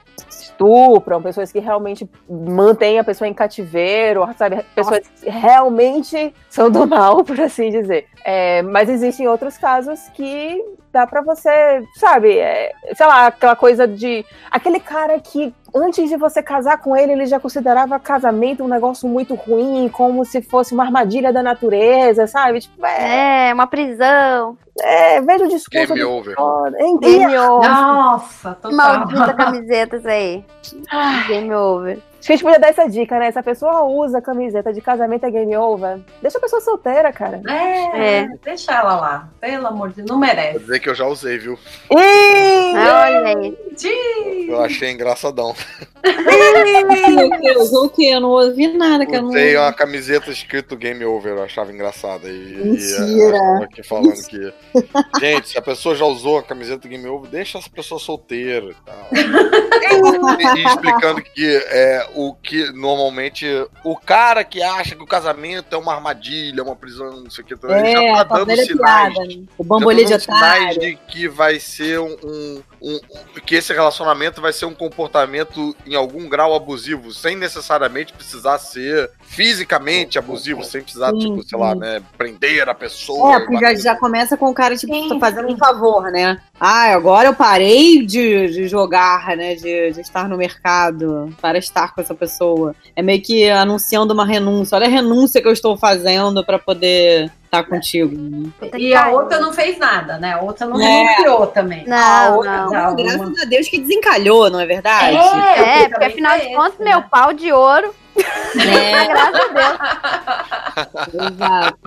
estupram, 0.52 1.22
pessoas 1.22 1.50
que 1.50 1.58
realmente 1.58 2.08
mantêm 2.28 2.98
a 2.98 3.04
pessoa 3.04 3.26
em 3.26 3.34
cativeiro, 3.34 4.28
sabe? 4.36 4.64
Pessoas 4.74 5.00
Nossa. 5.00 5.24
que 5.24 5.30
realmente 5.30 6.34
são 6.48 6.70
do 6.70 6.86
mal, 6.86 7.24
por 7.24 7.40
assim 7.40 7.70
dizer. 7.70 8.06
É, 8.24 8.62
mas 8.62 8.88
existem 8.88 9.26
outros 9.26 9.58
casos 9.58 10.08
que 10.14 10.62
dá 10.92 11.06
para 11.06 11.22
você, 11.22 11.82
sabe, 11.96 12.38
é, 12.38 12.72
sei 12.94 13.06
lá, 13.06 13.28
aquela 13.28 13.56
coisa 13.56 13.88
de 13.88 14.24
aquele 14.50 14.78
cara 14.78 15.18
que 15.18 15.54
antes 15.74 16.08
de 16.08 16.16
você 16.16 16.42
casar 16.42 16.78
com 16.78 16.96
ele, 16.96 17.12
ele 17.12 17.26
já 17.26 17.40
considerava 17.40 17.98
casamento 17.98 18.64
um 18.64 18.68
negócio 18.68 19.08
muito 19.08 19.34
ruim, 19.34 19.88
como 19.88 20.24
se 20.24 20.42
fosse 20.42 20.74
uma 20.74 20.84
armadilha 20.84 21.32
da 21.32 21.42
natureza, 21.42 22.26
sabe? 22.26 22.60
Tipo, 22.60 22.84
é, 22.86 23.50
é 23.50 23.54
uma 23.54 23.66
prisão. 23.66 24.56
É, 24.80 25.20
veja 25.20 25.44
o 25.44 25.48
discurso. 25.48 25.94
Game 25.94 26.04
over. 26.04 26.34
Game 27.00 27.38
over. 27.38 27.70
Nossa, 27.70 28.54
total. 28.54 28.72
Maldita 28.72 29.34
camiseta 29.34 29.96
isso 29.96 30.08
aí. 30.08 30.44
Game 31.28 31.52
over. 31.54 31.98
Acho 32.22 32.28
que 32.28 32.32
a 32.34 32.36
gente 32.36 32.44
podia 32.44 32.60
dar 32.60 32.68
essa 32.68 32.88
dica, 32.88 33.18
né? 33.18 33.32
Se 33.32 33.38
a 33.40 33.42
pessoa 33.42 33.82
usa 33.82 34.22
camiseta 34.22 34.72
de 34.72 34.80
casamento 34.80 35.26
é 35.26 35.30
game 35.32 35.56
over, 35.56 35.98
deixa 36.22 36.38
a 36.38 36.40
pessoa 36.40 36.62
solteira, 36.62 37.12
cara. 37.12 37.42
É, 37.48 38.18
é. 38.20 38.28
deixa 38.44 38.70
ela 38.70 38.94
lá. 38.94 39.28
Pelo 39.40 39.66
amor 39.66 39.88
de 39.88 39.96
Deus, 39.96 40.08
não 40.08 40.20
merece. 40.20 40.52
Vou 40.52 40.60
dizer 40.60 40.78
que 40.78 40.88
eu 40.88 40.94
já 40.94 41.04
usei, 41.04 41.36
viu? 41.38 41.58
Ih! 41.90 42.76
Olha 42.76 43.26
aí. 43.26 43.58
Eu 44.48 44.62
achei 44.62 44.92
engraçadão. 44.92 45.52
Usou 47.58 47.86
o 47.86 47.90
quê? 47.90 48.10
Eu 48.12 48.20
não 48.20 48.30
ouvi 48.30 48.68
nada. 48.68 49.06
Que 49.06 49.18
Usei 49.18 49.56
eu 49.56 49.60
não... 49.60 49.66
uma 49.66 49.72
camiseta 49.72 50.30
escrito 50.30 50.76
game 50.76 51.04
over, 51.04 51.32
eu 51.32 51.42
achava 51.42 51.72
engraçada. 51.72 52.28
E, 52.28 52.56
Mentira. 52.56 53.36
E, 53.60 53.64
aqui 53.64 53.82
falando 53.82 54.14
que. 54.26 54.52
Gente, 55.20 55.48
se 55.48 55.58
a 55.58 55.62
pessoa 55.62 55.94
já 55.94 56.04
usou 56.04 56.38
a 56.38 56.42
camiseta 56.42 56.88
game 56.88 57.06
over, 57.08 57.30
deixa 57.30 57.58
essa 57.58 57.70
pessoa 57.70 57.98
solteira 57.98 58.66
e 58.66 58.74
tal. 58.84 59.08
e, 60.54 60.58
e 60.58 60.64
explicando 60.64 61.22
que 61.22 61.56
é, 61.66 62.10
o 62.14 62.34
que 62.34 62.70
normalmente 62.72 63.46
o 63.84 63.96
cara 63.96 64.44
que 64.44 64.62
acha 64.62 64.94
que 64.94 65.02
o 65.02 65.06
casamento 65.06 65.74
é 65.74 65.78
uma 65.78 65.94
armadilha, 65.94 66.62
uma 66.62 66.76
prisão, 66.76 67.22
não 67.22 67.30
sei 67.30 67.44
o 67.44 67.46
que, 67.46 67.54
é, 67.66 67.80
ele 67.80 68.16
já 68.16 68.24
tá 68.24 68.36
dando 68.36 68.56
sinais, 68.56 69.14
piada, 69.14 69.28
né? 69.28 69.44
o 69.58 69.64
bambolê 69.64 70.04
de 70.04 70.20
sinais 70.20 70.76
de 70.76 70.96
que 70.96 71.28
vai 71.28 71.58
ser 71.58 72.00
um, 72.00 72.16
um, 72.22 72.62
um, 72.82 73.40
que 73.40 73.54
esse 73.54 73.72
relacionamento 73.72 74.40
vai 74.40 74.52
ser 74.52 74.66
um 74.66 74.74
comportamento 74.74 75.74
em 75.86 75.94
algum 75.94 76.28
grau 76.28 76.54
abusivo, 76.54 77.12
sem 77.12 77.36
necessariamente 77.36 78.12
precisar 78.12 78.58
ser 78.58 79.10
fisicamente 79.22 80.18
abusivo, 80.18 80.64
sem 80.64 80.82
precisar, 80.82 81.10
sim, 81.10 81.18
tipo, 81.18 81.42
sei 81.42 81.58
sim. 81.58 81.64
lá, 81.64 81.74
né, 81.74 82.02
prender 82.18 82.68
a 82.68 82.74
pessoa. 82.74 83.36
É, 83.36 83.40
porque 83.40 83.58
já, 83.58 83.74
já 83.74 83.96
começa 83.96 84.36
com 84.36 84.50
o 84.50 84.54
cara, 84.54 84.76
tipo, 84.76 84.92
sim, 84.92 85.20
fazendo 85.20 85.48
um 85.48 85.56
favor, 85.56 86.10
né? 86.10 86.40
Ah, 86.58 86.92
agora 86.92 87.28
eu 87.28 87.34
parei 87.34 88.04
de, 88.04 88.48
de 88.48 88.68
jogar, 88.68 89.36
né, 89.36 89.54
de, 89.54 89.92
de 89.92 90.00
estar 90.00 90.28
no 90.28 90.36
mercado 90.36 91.34
para 91.40 91.58
estar 91.58 91.94
com 91.94 92.00
essa 92.00 92.14
pessoa. 92.14 92.74
É 92.94 93.02
meio 93.02 93.22
que 93.22 93.48
anunciando 93.48 94.12
uma 94.12 94.26
renúncia. 94.26 94.76
Olha 94.76 94.86
a 94.86 94.90
renúncia 94.90 95.40
que 95.40 95.48
eu 95.48 95.52
estou 95.52 95.76
fazendo 95.76 96.44
para 96.44 96.58
poder 96.58 97.30
estar 97.52 97.64
contigo. 97.64 98.50
E 98.78 98.94
a 98.94 99.10
outra 99.10 99.38
não 99.38 99.52
fez 99.52 99.78
nada, 99.78 100.16
né? 100.18 100.32
A 100.32 100.40
outra 100.40 100.66
não 100.66 100.80
é. 100.80 101.46
também. 101.52 101.84
Não, 101.86 101.96
a 101.98 102.34
outra, 102.34 102.56
não. 102.56 102.70
não. 102.70 102.96
Graças 102.96 103.42
a 103.42 103.44
Deus 103.44 103.68
que 103.68 103.78
desencalhou, 103.78 104.50
não 104.50 104.58
é 104.58 104.64
verdade? 104.64 105.16
É, 105.16 105.82
é 105.82 105.88
porque 105.88 106.06
afinal 106.06 106.38
de 106.38 106.54
contas, 106.54 106.78
né? 106.78 106.90
meu 106.90 107.02
pau 107.02 107.34
de 107.34 107.52
ouro. 107.52 107.94
É. 108.16 109.04
Graças 109.06 109.40
a 109.40 109.48
Deus. 109.52 111.32
Exato. 111.32 111.78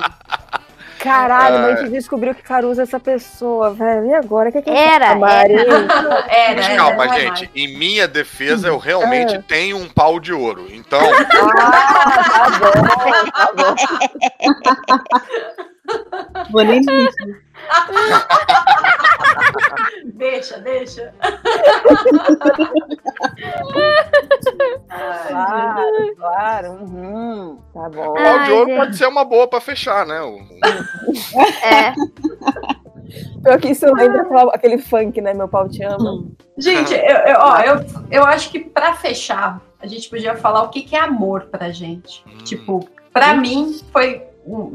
Caralho, 1.06 1.60
mas 1.60 1.78
a 1.78 1.82
gente 1.84 1.92
descobriu 1.92 2.34
que 2.34 2.42
Caruso 2.42 2.82
é 2.82 2.84
essa 2.84 3.00
pessoa, 3.00 3.72
velho. 3.72 4.08
E 4.08 4.14
agora? 4.16 4.50
O 4.50 4.52
que, 4.52 4.58
é 4.58 4.62
que 4.64 4.70
era, 4.72 5.12
era, 5.12 5.54
era. 6.28 6.56
Mas 6.56 6.76
calma, 6.76 7.04
era, 7.06 7.14
gente. 7.14 7.50
Em 7.56 7.78
minha 7.78 8.08
defesa, 8.08 8.68
eu 8.68 8.80
realmente 8.80 9.36
é. 9.36 9.42
tenho 9.42 9.78
um 9.78 9.88
pau 9.88 10.20
de 10.20 10.34
ouro. 10.34 10.68
Então. 10.72 11.00
Ah, 11.58 12.52
tá 12.52 12.60
bom, 12.60 12.72
tá 13.32 13.54
bom. 13.56 13.76
Vou 16.52 16.64
nem. 16.64 16.82
deixa, 20.14 20.60
deixa. 20.60 21.14
claro, 25.28 26.16
claro. 26.18 26.72
Uhum, 26.72 27.60
tá 27.74 27.90
bom. 27.90 28.14
O 28.14 28.46
gente. 28.46 28.78
pode 28.78 28.98
ser 28.98 29.08
uma 29.08 29.26
boa 29.26 29.48
pra 29.48 29.62
fechar, 29.62 30.06
né? 30.06 30.20
É. 31.64 31.94
Pior 33.44 33.60
que 33.60 33.70
isso 33.70 33.86
lembra 33.94 34.26
aquele 34.54 34.80
funk, 34.80 35.22
né? 35.22 35.34
Meu 35.34 35.48
pau 35.48 35.70
te 35.70 35.84
ama. 35.84 36.26
Gente, 36.58 36.94
eu, 36.94 37.00
eu, 37.00 37.38
ó, 37.40 37.60
eu, 37.60 37.86
eu 38.12 38.24
acho 38.24 38.50
que 38.50 38.60
pra 38.60 38.94
fechar, 38.94 39.62
a 39.80 39.88
gente 39.88 40.10
podia 40.10 40.36
falar 40.36 40.64
o 40.64 40.70
que, 40.70 40.82
que 40.82 40.96
é 40.96 41.00
amor 41.00 41.46
pra 41.46 41.70
gente. 41.70 42.24
Hum. 42.28 42.38
Tipo, 42.44 42.90
pra 43.14 43.34
hum. 43.34 43.42
mim, 43.42 43.80
foi 43.92 44.24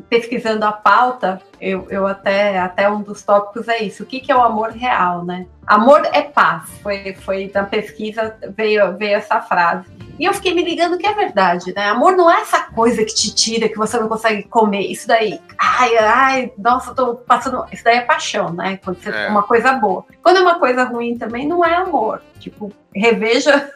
pesquisando 0.08 0.65
a 0.65 0.73
pauta, 0.73 1.40
eu, 1.60 1.86
eu 1.90 2.07
até, 2.07 2.58
até 2.58 2.90
um 2.90 3.02
dos 3.02 3.23
tópicos 3.23 3.68
é 3.68 3.82
isso. 3.82 4.02
O 4.02 4.07
que, 4.07 4.20
que 4.20 4.32
é 4.32 4.36
o 4.36 4.42
amor 4.42 4.70
real, 4.70 5.24
né? 5.24 5.47
Amor 5.66 6.02
é 6.12 6.23
paz. 6.23 6.68
Foi, 6.82 7.15
foi 7.15 7.50
na 7.55 7.65
pesquisa 7.65 8.36
veio, 8.57 8.97
veio 8.97 9.16
essa 9.16 9.40
frase. 9.40 9.86
E 10.18 10.24
eu 10.24 10.34
fiquei 10.34 10.52
me 10.52 10.62
ligando 10.62 10.99
que 10.99 11.07
é 11.07 11.15
verdade, 11.15 11.73
né? 11.74 11.89
Amor 11.89 12.15
não 12.15 12.31
é 12.31 12.42
essa 12.42 12.65
coisa 12.65 13.02
que 13.05 13.15
te 13.15 13.34
tira, 13.34 13.68
que 13.68 13.78
você 13.78 13.99
não 13.99 14.07
consegue 14.07 14.42
comer. 14.42 14.82
Isso 14.82 15.08
daí, 15.08 15.40
ai, 15.58 15.97
ai, 15.97 16.52
nossa, 16.58 16.94
tô 16.94 17.15
passando. 17.15 17.65
Isso 17.73 17.82
daí 17.82 17.99
é 17.99 18.02
paixão, 18.02 18.52
né? 18.52 18.78
Quando 18.84 19.00
você 19.00 19.08
é 19.08 19.28
uma 19.28 19.44
coisa 19.44 19.73
boa. 19.73 20.05
Quando 20.23 20.39
é 20.39 20.40
uma 20.40 20.58
coisa 20.58 20.84
ruim 20.84 21.16
também, 21.16 21.49
não 21.49 21.65
é 21.65 21.74
amor. 21.74 22.20
Tipo, 22.39 22.70
reveja, 22.94 23.72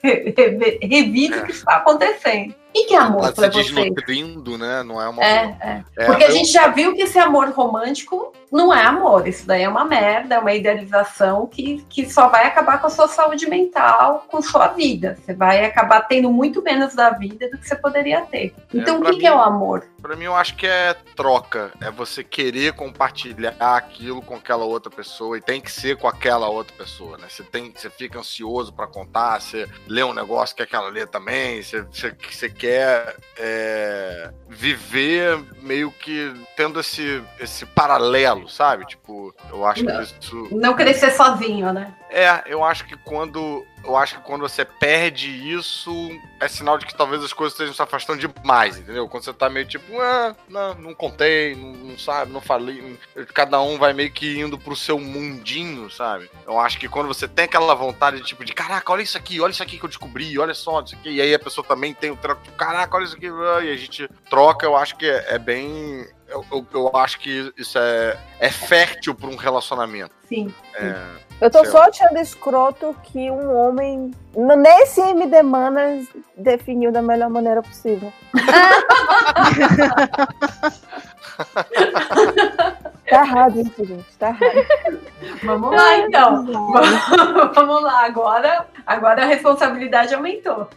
revise 0.82 1.34
é. 1.34 1.38
o 1.38 1.46
que 1.46 1.52
está 1.52 1.76
acontecendo. 1.76 2.54
E 2.74 2.86
que 2.86 2.94
é 2.94 2.98
amor 2.98 3.32
para 3.32 3.50
você? 3.50 3.62
desnutrindo, 3.62 4.58
né? 4.58 4.82
Não 4.82 5.00
é 5.00 5.08
uma. 5.08 5.22
É, 5.22 5.56
é. 5.60 5.84
é 5.96 6.06
Porque 6.06 6.24
a 6.24 6.30
gente 6.30 6.50
já 6.50 6.68
viu 6.68 6.94
que 6.94 7.02
esse 7.02 7.18
amor 7.18 7.50
romântico 7.50 8.32
não 8.54 8.72
é 8.72 8.82
amor. 8.84 9.26
Isso 9.26 9.46
daí 9.46 9.62
é 9.62 9.68
uma 9.68 9.84
merda, 9.84 10.36
é 10.36 10.38
uma 10.38 10.52
idealização 10.52 11.46
que, 11.46 11.84
que 11.88 12.08
só 12.10 12.28
vai 12.28 12.46
acabar 12.46 12.80
com 12.80 12.86
a 12.86 12.90
sua 12.90 13.08
saúde 13.08 13.48
mental, 13.48 14.24
com 14.28 14.40
sua 14.40 14.68
vida. 14.68 15.18
Você 15.24 15.34
vai 15.34 15.64
acabar 15.64 16.02
tendo 16.02 16.30
muito 16.30 16.62
menos 16.62 16.94
da 16.94 17.10
vida 17.10 17.48
do 17.50 17.58
que 17.58 17.66
você 17.68 17.76
poderia 17.76 18.22
ter. 18.22 18.54
Então, 18.72 18.98
o 18.98 19.00
pra 19.00 19.10
que, 19.10 19.18
que 19.18 19.26
é 19.26 19.30
mim- 19.30 19.36
o 19.36 19.40
amor? 19.40 19.86
Pra 20.00 20.16
mim, 20.16 20.24
eu 20.24 20.36
acho 20.36 20.54
que 20.56 20.66
é 20.66 20.94
troca. 21.16 21.72
É 21.80 21.90
você 21.90 22.22
querer 22.22 22.74
compartilhar 22.74 23.54
aquilo 23.58 24.20
com 24.20 24.34
aquela 24.36 24.64
outra 24.64 24.90
pessoa 24.90 25.38
e 25.38 25.40
tem 25.40 25.60
que 25.60 25.72
ser 25.72 25.96
com 25.96 26.06
aquela 26.06 26.48
outra 26.48 26.76
pessoa, 26.76 27.16
né? 27.16 27.26
Você, 27.28 27.42
tem, 27.42 27.72
você 27.74 27.88
fica 27.88 28.18
ansioso 28.18 28.72
pra 28.72 28.86
contar, 28.86 29.40
você 29.40 29.66
lê 29.86 30.02
um 30.02 30.12
negócio 30.12 30.54
que 30.54 30.62
aquela 30.62 30.88
lê 30.90 31.06
também, 31.06 31.62
você, 31.62 31.80
você, 31.82 32.14
você 32.30 32.50
quer 32.50 33.16
é, 33.38 34.30
viver 34.48 35.42
meio 35.62 35.90
que 35.90 36.32
tendo 36.54 36.80
esse, 36.80 37.22
esse 37.40 37.64
paralelo, 37.66 38.43
sabe? 38.48 38.86
Tipo, 38.86 39.34
eu 39.50 39.64
acho 39.64 39.84
Não. 39.84 39.96
que 39.96 40.02
isso. 40.02 40.48
Não 40.52 40.74
crescer 40.74 41.10
sozinho, 41.12 41.72
né? 41.72 41.94
É, 42.10 42.42
eu 42.46 42.62
acho 42.62 42.84
que 42.86 42.96
quando. 42.96 43.64
Eu 43.82 43.96
acho 43.98 44.16
que 44.16 44.22
quando 44.22 44.40
você 44.42 44.64
perde 44.64 45.28
isso, 45.52 45.92
é 46.40 46.48
sinal 46.48 46.78
de 46.78 46.86
que 46.86 46.94
talvez 46.96 47.22
as 47.22 47.34
coisas 47.34 47.52
estejam 47.52 47.74
se 47.74 47.82
afastando 47.82 48.18
demais, 48.26 48.78
entendeu? 48.78 49.06
Quando 49.08 49.24
você 49.24 49.32
tá 49.32 49.50
meio 49.50 49.66
tipo, 49.66 50.00
ah, 50.00 50.34
não, 50.48 50.74
não 50.76 50.94
contei, 50.94 51.54
não, 51.54 51.72
não 51.72 51.98
sabe, 51.98 52.32
não 52.32 52.40
falei. 52.40 52.80
não- 53.14 53.26
Cada 53.26 53.60
um 53.60 53.76
vai 53.76 53.92
meio 53.92 54.10
que 54.10 54.40
indo 54.40 54.56
pro 54.58 54.74
seu 54.74 54.98
mundinho, 54.98 55.90
sabe? 55.90 56.30
Eu 56.46 56.58
acho 56.58 56.78
que 56.78 56.88
quando 56.88 57.08
você 57.08 57.28
tem 57.28 57.44
aquela 57.44 57.74
vontade 57.74 58.18
de 58.18 58.22
tipo, 58.24 58.42
de 58.44 58.54
caraca, 58.54 58.90
olha 58.92 59.02
isso 59.02 59.18
aqui, 59.18 59.38
olha 59.40 59.50
isso 59.50 59.62
aqui 59.62 59.76
que 59.78 59.84
eu 59.84 59.88
descobri, 59.88 60.38
olha 60.38 60.54
só 60.54 60.80
isso 60.80 60.94
aqui. 60.94 61.10
E 61.10 61.20
aí 61.20 61.34
a 61.34 61.38
pessoa 61.38 61.66
também 61.66 61.92
tem 61.92 62.10
o 62.10 62.16
troco, 62.16 62.42
tipo, 62.42 62.56
caraca, 62.56 62.96
olha 62.96 63.04
isso 63.04 63.16
aqui, 63.16 63.26
e 63.26 63.70
a 63.70 63.76
gente 63.76 64.08
troca, 64.30 64.64
eu 64.64 64.76
acho 64.76 64.96
que 64.96 65.04
é, 65.04 65.34
é 65.34 65.38
bem. 65.38 66.06
Eu, 66.34 66.44
eu, 66.50 66.66
eu 66.74 66.90
acho 66.96 67.20
que 67.20 67.52
isso 67.56 67.78
é, 67.78 68.18
é 68.40 68.50
fértil 68.50 69.14
pra 69.14 69.28
um 69.28 69.36
relacionamento. 69.36 70.12
Sim. 70.28 70.52
É, 70.74 70.96
Eu 71.40 71.48
tô 71.48 71.64
só 71.64 71.84
achando 71.84 72.18
escroto 72.18 72.92
que 73.04 73.30
um 73.30 73.54
homem, 73.54 74.10
nesse 74.34 75.00
MD 75.00 75.42
Manas, 75.42 76.08
definiu 76.36 76.90
da 76.90 77.00
melhor 77.00 77.30
maneira 77.30 77.62
possível. 77.62 78.12
tá 83.08 83.24
errado 83.24 83.60
isso, 83.60 83.84
gente. 83.84 84.16
Tá 84.18 84.28
errado. 84.30 85.00
Vamos 85.42 85.70
lá, 85.74 85.98
então. 85.98 86.44
Vamos 87.54 87.82
lá, 87.82 88.04
agora, 88.06 88.66
agora 88.86 89.22
a 89.22 89.26
responsabilidade 89.26 90.14
aumentou. 90.14 90.68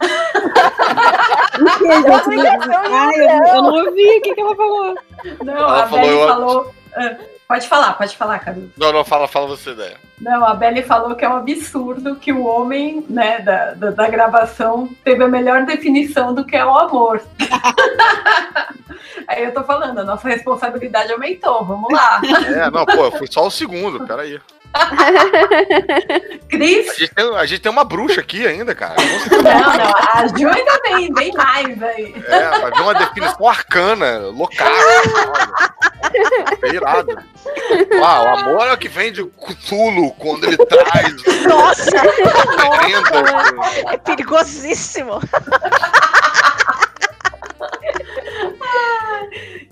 Ai, 2.91 3.15
eu, 3.15 3.55
eu 3.55 3.61
não 3.61 3.73
ouvi 3.85 4.17
o 4.17 4.21
que, 4.21 4.33
que 4.35 4.41
ela 4.41 4.55
falou. 4.55 4.95
Não, 5.43 5.53
Ela 5.53 5.83
a 5.83 5.87
falou, 5.87 6.05
Belle 6.05 6.19
eu- 6.21 6.27
falou. 6.27 6.73
Pode 7.47 7.67
falar, 7.67 7.93
pode 7.93 8.17
falar, 8.17 8.39
Carol. 8.39 8.69
Não, 8.75 8.91
não, 8.91 9.05
fala, 9.05 9.25
fala 9.27 9.47
você 9.47 9.69
ideia. 9.71 9.97
Não, 10.19 10.45
a 10.45 10.53
Belle 10.53 10.83
falou 10.83 11.15
que 11.15 11.23
é 11.23 11.29
um 11.29 11.37
absurdo 11.37 12.17
que 12.17 12.33
o 12.33 12.45
homem, 12.45 13.05
né, 13.09 13.39
da, 13.39 13.73
da, 13.73 13.91
da 13.91 14.09
gravação 14.09 14.89
teve 15.03 15.23
a 15.23 15.29
melhor 15.29 15.65
definição 15.65 16.33
do 16.33 16.43
que 16.43 16.57
é 16.57 16.65
o 16.65 16.77
amor. 16.77 17.21
Aí 19.27 19.45
eu 19.45 19.53
tô 19.53 19.63
falando, 19.63 19.99
a 19.99 20.03
nossa 20.03 20.27
responsabilidade 20.27 21.11
aumentou, 21.11 21.63
vamos 21.63 21.91
lá. 21.91 22.21
É, 22.47 22.69
não, 22.69 22.85
pô, 22.85 23.11
foi 23.11 23.27
só 23.27 23.47
o 23.47 23.51
segundo, 23.51 24.05
peraí. 24.05 24.39
Cris? 26.49 26.89
A 26.89 26.93
gente, 26.93 27.15
tem, 27.15 27.35
a 27.35 27.45
gente 27.45 27.61
tem 27.61 27.71
uma 27.71 27.83
bruxa 27.83 28.21
aqui 28.21 28.45
ainda, 28.45 28.75
cara. 28.75 28.95
Não, 29.31 29.43
não, 29.43 29.95
a 30.13 30.27
Ju 30.27 30.47
ainda 30.47 30.79
tem, 30.81 31.13
bem 31.13 31.33
mais 31.33 31.83
aí. 31.83 32.15
É, 32.27 32.59
vai 32.59 32.71
ver 32.71 32.81
uma 32.81 32.93
definição 32.93 33.47
arcana, 33.47 34.19
local. 34.27 34.67
É 36.63 36.69
irado. 36.69 37.17
Ah, 38.03 38.23
o 38.23 38.27
amor 38.39 38.67
é 38.67 38.73
o 38.73 38.77
que 38.77 38.87
vem 38.89 39.11
de 39.11 39.23
Cthulhu 39.25 40.11
quando 40.19 40.45
ele 40.45 40.57
traz. 40.57 41.15
Nossa! 41.47 41.91
Lenda. 42.83 43.93
É 43.93 43.97
perigosíssimo. 43.97 45.19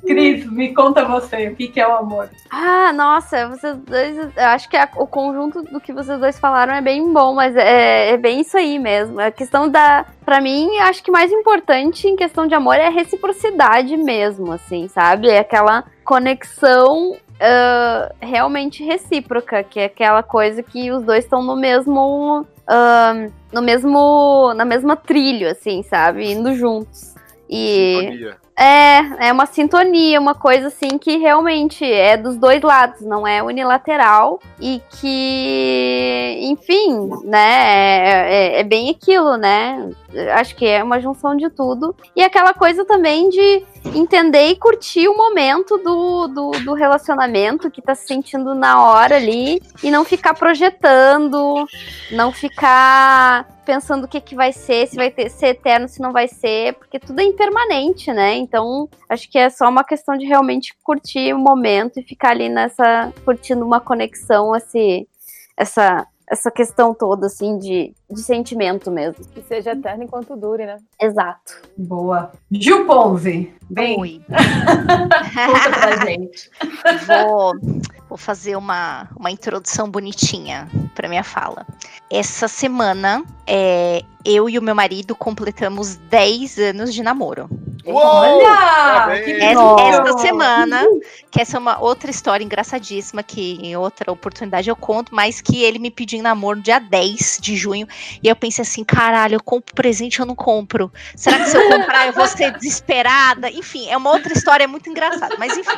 Cris, 0.06 0.46
me 0.52 0.74
conta 0.74 1.04
você, 1.06 1.48
o 1.48 1.56
que, 1.56 1.68
que 1.68 1.80
é 1.80 1.88
o 1.88 1.96
amor? 1.96 2.30
Ah, 2.52 2.94
nossa, 2.94 3.48
vocês 3.50 3.76
dois. 3.78 4.18
Eu 4.36 4.46
acho 4.46 4.70
que 4.70 4.78
a- 4.78 4.90
o 4.98 5.08
conjunto 5.08 5.64
do 5.64 5.80
que 5.82 5.92
vocês 5.92 6.20
dois 6.20 6.38
falaram 6.38 6.74
é 6.76 6.82
bem 6.82 7.12
bom, 7.12 7.34
mas 7.34 7.56
é, 7.56 8.12
é 8.12 8.18
bem 8.18 8.42
isso 8.42 8.56
aí 8.58 8.78
mesmo. 8.78 9.20
A 9.20 9.32
questão 9.32 9.68
da. 9.68 10.06
Pra 10.24 10.40
mim, 10.42 10.78
acho 10.80 11.04
que 11.04 11.10
mais 11.12 11.32
importante 11.32 12.08
em 12.08 12.16
questão 12.16 12.46
de 12.48 12.54
amor 12.54 12.76
é 12.76 12.88
a 12.88 12.92
reciprocidade 12.92 13.96
mesmo, 13.98 14.52
assim, 14.52 14.88
sabe? 14.88 15.28
É 15.30 15.40
aquela 15.40 15.84
conexão. 16.06 17.18
ah, 17.42 18.12
realmente 18.22 18.82
recíproca, 18.84 19.62
que 19.64 19.80
é 19.80 19.86
aquela 19.86 20.24
coisa 20.24 20.64
que 20.64 20.90
os 20.92 21.04
dois 21.04 21.26
estão 21.26 21.44
no 21.44 21.56
mesmo. 21.56 22.46
ah, 22.68 23.28
no 23.52 23.62
mesmo. 23.62 24.54
na 24.56 24.64
mesma 24.64 24.96
trilho, 24.96 25.50
assim, 25.50 25.84
sabe? 25.84 26.32
Indo 26.32 26.54
juntos. 26.56 27.14
E. 27.50 27.98
Sintonia. 28.00 28.46
É, 28.58 29.28
é 29.28 29.34
uma 29.34 29.46
sintonia, 29.46 30.18
uma 30.18 30.34
coisa 30.34 30.68
assim 30.68 30.98
que 30.98 31.18
realmente 31.18 31.84
é 31.84 32.16
dos 32.16 32.38
dois 32.38 32.62
lados, 32.62 33.02
não 33.02 33.28
é 33.28 33.44
unilateral 33.44 34.40
e 34.62 34.82
que, 34.92 36.38
enfim, 36.40 37.10
né, 37.26 37.50
é, 38.08 38.56
é- 38.56 38.60
é 38.62 38.64
bem 38.64 38.90
aquilo, 38.90 39.36
né? 39.36 39.90
Acho 40.36 40.56
que 40.56 40.66
é 40.66 40.82
uma 40.82 41.02
junção 41.02 41.36
de 41.36 41.50
tudo. 41.50 41.94
E 42.16 42.24
aquela 42.24 42.54
coisa 42.54 42.86
também 42.86 43.28
de 43.30 43.62
entender 43.94 44.48
e 44.48 44.56
curtir 44.56 45.08
o 45.08 45.16
momento 45.16 45.78
do, 45.78 46.28
do, 46.28 46.52
do 46.64 46.74
relacionamento 46.74 47.70
que 47.70 47.82
tá 47.82 47.94
se 47.94 48.08
sentindo 48.08 48.56
na 48.56 48.82
hora 48.84 49.16
ali 49.16 49.62
e 49.84 49.92
não 49.92 50.04
ficar 50.04 50.34
projetando, 50.34 51.66
não 52.12 52.32
ficar 52.32 53.48
pensando 53.66 54.06
o 54.06 54.08
que, 54.08 54.22
que 54.22 54.36
vai 54.36 54.52
ser, 54.54 54.88
se 54.88 54.96
vai 54.96 55.10
ter, 55.10 55.30
ser 55.30 55.48
eterno, 55.48 55.88
se 55.88 56.00
não 56.00 56.12
vai 56.12 56.28
ser, 56.28 56.74
porque 56.74 57.00
tudo 57.00 57.20
é 57.20 57.24
impermanente, 57.24 58.14
né? 58.14 58.36
Então, 58.36 58.88
acho 59.10 59.30
que 59.30 59.38
é 59.38 59.50
só 59.50 59.68
uma 59.68 59.84
questão 59.84 60.18
de 60.18 60.26
realmente 60.26 60.74
curtir 60.84 61.34
o 61.34 61.40
momento 61.40 62.00
e 62.00 62.04
ficar 62.04 62.30
ali 62.30 62.48
nessa, 62.48 63.12
curtindo 63.24 63.66
uma 63.66 63.82
conexão, 63.82 64.56
esse, 64.56 65.08
essa, 65.58 66.06
essa 66.30 66.50
questão 66.50 66.94
toda, 66.94 67.28
assim, 67.28 67.58
de, 67.58 67.94
de 68.10 68.22
sentimento 68.22 68.90
mesmo. 68.92 69.26
Que 69.28 69.42
seja 69.42 69.72
eterno 69.72 70.04
enquanto 70.04 70.36
dure, 70.36 70.66
né? 70.66 70.78
Exato. 71.00 71.62
Boa. 71.78 72.32
Gil 72.52 72.86
Ponzi, 72.86 73.54
bem, 73.70 74.00
Oi. 74.00 74.22
conta 74.28 75.80
pra 75.80 76.06
gente. 76.06 76.50
Vou, 77.08 77.54
vou 78.16 78.18
fazer 78.18 78.56
uma, 78.56 79.10
uma 79.16 79.30
introdução 79.30 79.92
bonitinha 79.92 80.70
para 80.96 81.10
minha 81.10 81.24
fala. 81.24 81.68
Essa 82.10 82.48
semana, 82.48 83.24
é, 83.46 84.04
eu 84.24 84.50
e 84.50 84.58
o 84.58 84.62
meu 84.62 84.74
marido 84.74 85.14
completamos 85.14 85.98
10 85.98 86.58
anos 86.60 86.94
de 86.94 87.04
namoro. 87.04 87.50
Uou! 87.86 87.98
Olha! 88.02 89.20
Essa, 89.20 90.08
essa 90.08 90.18
semana, 90.20 90.82
que 91.30 91.42
essa 91.42 91.58
é 91.58 91.60
uma 91.60 91.78
outra 91.80 92.10
história 92.10 92.44
engraçadíssima, 92.44 93.22
que 93.22 93.60
em 93.62 93.76
outra 93.76 94.12
oportunidade 94.12 94.70
eu 94.70 94.76
conto, 94.78 95.14
mas 95.14 95.42
que 95.42 95.62
ele 95.62 95.78
me 95.78 95.92
pediu 95.92 96.20
em 96.20 96.22
namoro 96.22 96.62
dia 96.62 96.80
10 96.80 97.40
de 97.42 97.58
junho. 97.58 97.86
E 98.24 98.30
eu 98.30 98.36
pensei 98.36 98.62
assim: 98.62 98.84
caralho, 98.84 99.36
eu 99.36 99.44
compro 99.44 99.76
presente 99.76 100.22
ou 100.22 100.26
não 100.26 100.36
compro? 100.36 100.92
Será 101.16 101.38
que 101.40 101.50
se 101.50 101.58
eu 101.58 101.70
comprar 101.70 102.08
eu 102.08 102.14
vou 102.14 102.28
ser 102.28 102.54
desesperada? 102.54 103.50
Enfim, 103.50 103.90
é 103.90 103.98
uma 103.98 104.12
outra 104.12 104.32
história 104.32 104.68
muito 104.68 104.90
engraçada. 104.90 105.36
Mas 105.38 105.56
enfim. 105.58 105.78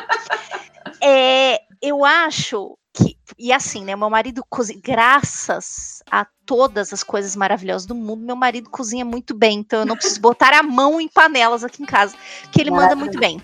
É, 1.00 1.60
eu 1.82 2.04
acho 2.04 2.76
que. 2.92 3.16
E 3.38 3.52
assim, 3.52 3.84
né? 3.84 3.94
Meu 3.94 4.10
marido 4.10 4.42
cozinha. 4.48 4.80
Graças 4.82 6.02
a 6.10 6.26
todas 6.46 6.92
as 6.92 7.02
coisas 7.02 7.36
maravilhosas 7.36 7.86
do 7.86 7.94
mundo, 7.94 8.24
meu 8.24 8.36
marido 8.36 8.70
cozinha 8.70 9.04
muito 9.04 9.34
bem. 9.34 9.60
Então 9.60 9.80
eu 9.80 9.86
não 9.86 9.96
preciso 9.96 10.20
botar 10.20 10.52
a 10.54 10.62
mão 10.62 11.00
em 11.00 11.08
panelas 11.08 11.62
aqui 11.62 11.82
em 11.82 11.86
casa, 11.86 12.16
que 12.50 12.60
ele 12.60 12.70
manda 12.70 12.96
muito 12.96 13.18
bem. 13.18 13.40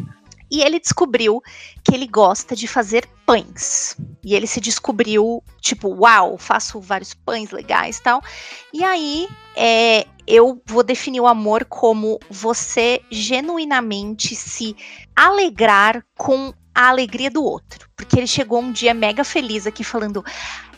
E 0.50 0.62
ele 0.62 0.78
descobriu 0.78 1.42
que 1.82 1.94
ele 1.94 2.06
gosta 2.06 2.54
de 2.54 2.68
fazer 2.68 3.08
pães. 3.26 3.96
E 4.22 4.34
ele 4.34 4.46
se 4.46 4.60
descobriu, 4.60 5.42
tipo, 5.60 5.88
uau, 5.88 6.38
faço 6.38 6.80
vários 6.80 7.12
pães 7.12 7.50
legais 7.50 7.98
e 7.98 8.02
tal. 8.02 8.22
E 8.72 8.84
aí, 8.84 9.28
é, 9.56 10.06
eu 10.26 10.62
vou 10.66 10.82
definir 10.82 11.20
o 11.20 11.26
amor 11.26 11.64
como 11.64 12.18
você 12.30 13.02
genuinamente 13.10 14.34
se 14.34 14.76
alegrar 15.16 16.04
com 16.16 16.54
a 16.74 16.88
alegria 16.88 17.30
do 17.30 17.44
outro. 17.44 17.88
Porque 17.96 18.18
ele 18.18 18.26
chegou 18.26 18.60
um 18.60 18.72
dia 18.72 18.92
mega 18.92 19.22
feliz 19.24 19.66
aqui 19.66 19.84
falando. 19.84 20.24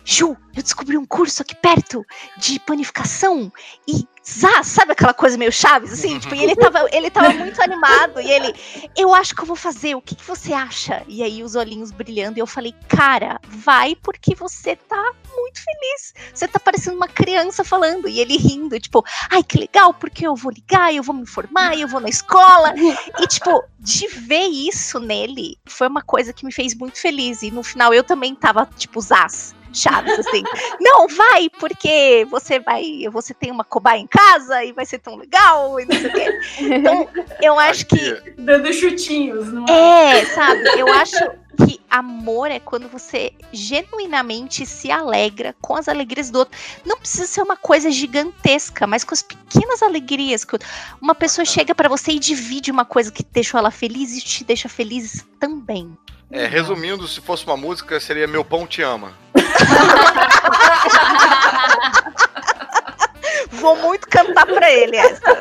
Ju, 0.08 0.36
eu 0.54 0.62
descobri 0.62 0.96
um 0.96 1.04
curso 1.04 1.42
aqui 1.42 1.56
perto 1.56 2.06
de 2.38 2.60
panificação 2.60 3.52
e 3.88 4.06
zá, 4.24 4.62
sabe 4.62 4.92
aquela 4.92 5.12
coisa 5.12 5.36
meio 5.36 5.50
chaves, 5.50 5.92
assim? 5.92 6.20
Tipo, 6.20 6.36
e 6.36 6.44
ele 6.44 6.54
tava, 6.56 6.86
ele 6.92 7.10
tava 7.10 7.30
muito 7.30 7.60
animado 7.60 8.20
e 8.20 8.30
ele, 8.30 8.54
eu 8.96 9.12
acho 9.12 9.34
que 9.34 9.42
eu 9.42 9.46
vou 9.46 9.56
fazer, 9.56 9.96
o 9.96 10.00
que, 10.00 10.14
que 10.14 10.24
você 10.24 10.52
acha? 10.52 11.02
E 11.08 11.24
aí 11.24 11.42
os 11.42 11.56
olhinhos 11.56 11.90
brilhando 11.90 12.38
e 12.38 12.40
eu 12.40 12.46
falei, 12.46 12.72
cara, 12.86 13.40
vai 13.48 13.96
porque 13.96 14.32
você 14.36 14.76
tá 14.76 15.12
muito 15.34 15.60
feliz. 15.60 16.14
Você 16.32 16.46
tá 16.46 16.60
parecendo 16.60 16.96
uma 16.96 17.08
criança 17.08 17.64
falando. 17.64 18.08
E 18.08 18.20
ele 18.20 18.36
rindo, 18.36 18.78
tipo, 18.78 19.04
ai, 19.28 19.42
que 19.42 19.58
legal, 19.58 19.92
porque 19.92 20.26
eu 20.26 20.36
vou 20.36 20.52
ligar, 20.52 20.94
eu 20.94 21.02
vou 21.02 21.14
me 21.14 21.22
informar, 21.22 21.76
eu 21.76 21.88
vou 21.88 22.00
na 22.00 22.08
escola. 22.08 22.72
E, 23.20 23.26
tipo, 23.26 23.64
de 23.78 24.06
ver 24.06 24.46
isso 24.46 24.98
nele 25.00 25.58
foi 25.66 25.88
uma 25.88 26.02
coisa 26.02 26.32
que 26.32 26.46
me 26.46 26.52
fez 26.52 26.74
muito 26.74 27.00
feliz. 27.00 27.42
E 27.42 27.50
no 27.50 27.62
final 27.62 27.92
eu 27.92 28.04
também 28.04 28.34
tava, 28.34 28.68
tipo, 28.76 29.00
zaz. 29.00 29.54
Chaves, 29.76 30.18
assim. 30.18 30.42
Não, 30.80 31.06
vai, 31.08 31.48
porque 31.58 32.26
você 32.30 32.58
vai, 32.58 33.04
você 33.10 33.34
tem 33.34 33.50
uma 33.50 33.64
cobaia 33.64 34.00
em 34.00 34.06
casa 34.06 34.64
e 34.64 34.72
vai 34.72 34.84
ser 34.84 34.98
tão 34.98 35.16
legal 35.16 35.78
e 35.80 35.86
não 35.86 35.96
sei 35.96 36.06
o 36.06 36.12
quê. 36.12 36.40
Então, 36.60 37.08
eu 37.42 37.58
acho 37.60 37.86
que. 37.86 38.34
Dando 38.38 38.72
chutinhos, 38.72 39.52
não 39.52 39.64
é? 39.68 40.20
É, 40.20 40.24
sabe? 40.26 40.62
Eu 40.78 40.88
acho 40.88 41.18
que 41.64 41.80
amor 41.90 42.50
é 42.50 42.60
quando 42.60 42.88
você 42.88 43.32
genuinamente 43.52 44.66
se 44.66 44.90
alegra 44.90 45.54
com 45.60 45.74
as 45.74 45.88
alegrias 45.88 46.30
do 46.30 46.40
outro. 46.40 46.58
Não 46.84 46.98
precisa 46.98 47.26
ser 47.26 47.42
uma 47.42 47.56
coisa 47.56 47.90
gigantesca, 47.90 48.86
mas 48.86 49.04
com 49.04 49.14
as 49.14 49.22
pequenas 49.22 49.82
alegrias 49.82 50.44
que 50.44 50.56
uma 51.00 51.14
pessoa 51.14 51.44
chega 51.44 51.74
para 51.74 51.88
você 51.88 52.12
e 52.12 52.18
divide 52.18 52.70
uma 52.70 52.84
coisa 52.84 53.10
que 53.10 53.24
deixou 53.24 53.58
ela 53.58 53.70
feliz 53.70 54.16
e 54.16 54.20
te 54.20 54.44
deixa 54.44 54.68
feliz 54.68 55.26
também. 55.40 55.96
É, 56.30 56.46
resumindo, 56.46 57.06
se 57.06 57.20
fosse 57.20 57.44
uma 57.46 57.56
música, 57.56 58.00
seria 58.00 58.26
Meu 58.26 58.44
Pão 58.44 58.66
Te 58.66 58.82
Ama. 58.82 59.12
Vou 63.52 63.76
muito 63.76 64.08
cantar 64.08 64.46
pra 64.46 64.70
ele 64.70 64.96
essa. 64.96 65.36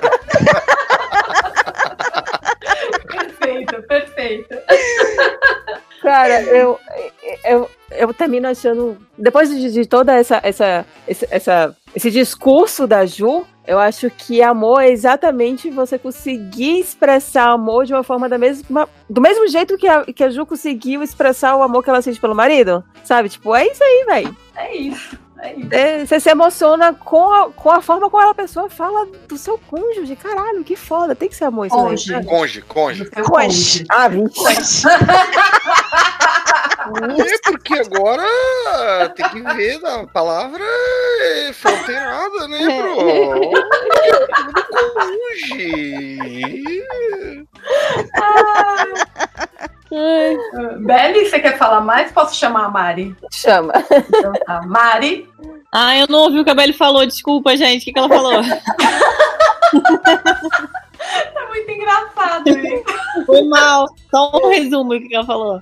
perfeito, 3.07 3.81
perfeito. 3.83 4.55
Cara, 6.01 6.41
eu, 6.43 6.79
eu, 7.43 7.69
eu 7.91 8.13
termino 8.13 8.47
achando. 8.47 8.97
Depois 9.17 9.49
de, 9.49 9.71
de 9.71 9.85
toda 9.87 10.13
essa, 10.13 10.39
essa, 10.43 10.85
essa, 11.07 11.75
esse 11.95 12.11
discurso 12.11 12.85
da 12.85 13.05
Ju, 13.05 13.45
eu 13.67 13.79
acho 13.79 14.09
que 14.09 14.41
amor 14.41 14.81
é 14.81 14.89
exatamente 14.89 15.69
você 15.69 15.97
conseguir 15.97 16.79
expressar 16.79 17.49
amor 17.49 17.85
de 17.85 17.93
uma 17.93 18.03
forma 18.03 18.29
da 18.29 18.37
mesma. 18.37 18.87
Do 19.09 19.21
mesmo 19.21 19.47
jeito 19.47 19.77
que 19.77 19.87
a, 19.87 20.05
que 20.05 20.23
a 20.23 20.29
Ju 20.29 20.45
conseguiu 20.45 21.01
expressar 21.01 21.55
o 21.55 21.63
amor 21.63 21.83
que 21.83 21.89
ela 21.89 22.01
sente 22.01 22.19
pelo 22.19 22.35
marido. 22.35 22.83
Sabe? 23.03 23.29
Tipo, 23.29 23.55
é 23.55 23.67
isso 23.67 23.83
aí, 23.83 24.05
velho. 24.07 24.37
É 24.55 24.75
isso. 24.75 25.24
É, 25.71 26.05
você 26.05 26.19
se 26.19 26.29
emociona 26.29 26.93
com 26.93 27.31
a, 27.31 27.51
com 27.51 27.69
a 27.69 27.81
forma 27.81 28.09
como 28.09 28.29
a 28.29 28.33
pessoa 28.33 28.69
fala 28.69 29.05
do 29.27 29.37
seu 29.37 29.57
cônjuge. 29.57 30.15
Caralho, 30.15 30.63
que 30.63 30.75
foda. 30.75 31.15
Tem 31.15 31.29
que 31.29 31.35
ser 31.35 31.45
amor 31.45 31.67
isso 31.67 31.75
Conge. 31.75 32.15
aí. 32.15 32.25
Conge, 32.25 32.61
conge. 32.61 33.05
Conge. 33.09 33.85
Ah, 33.89 34.07
20. 34.07 34.35
É 36.87 37.51
porque 37.51 37.73
agora 37.79 38.23
tem 39.15 39.27
que 39.29 39.41
ver 39.55 39.83
a 39.83 40.05
palavra 40.05 40.63
foi 41.53 41.71
alterada, 41.71 42.47
né, 42.47 42.59
bro? 42.59 42.95
Conge. 44.93 46.19
Ah. 48.13 48.85
Beli, 50.79 51.29
você 51.29 51.39
quer 51.39 51.57
falar 51.57 51.81
mais? 51.81 52.11
Posso 52.11 52.35
chamar 52.35 52.65
a 52.65 52.69
Mari? 52.69 53.15
Chama. 53.31 53.73
Então 54.09 54.33
tá. 54.45 54.61
Mari. 54.65 55.29
Ah, 55.71 55.97
eu 55.97 56.07
não 56.07 56.19
ouvi 56.19 56.39
o 56.39 56.43
que 56.43 56.49
a 56.49 56.55
Beli 56.55 56.73
falou. 56.73 57.05
Desculpa, 57.05 57.55
gente. 57.55 57.81
O 57.81 57.85
que, 57.85 57.93
que 57.93 57.99
ela 57.99 58.09
falou? 58.09 58.41
tá 61.33 61.45
muito 61.49 61.71
engraçado 61.71 62.49
isso. 62.49 63.25
Foi 63.25 63.43
mal. 63.43 63.85
Só 64.09 64.31
um 64.37 64.49
resumo 64.49 64.97
do 64.97 65.07
que 65.07 65.15
ela 65.15 65.25
falou. 65.25 65.59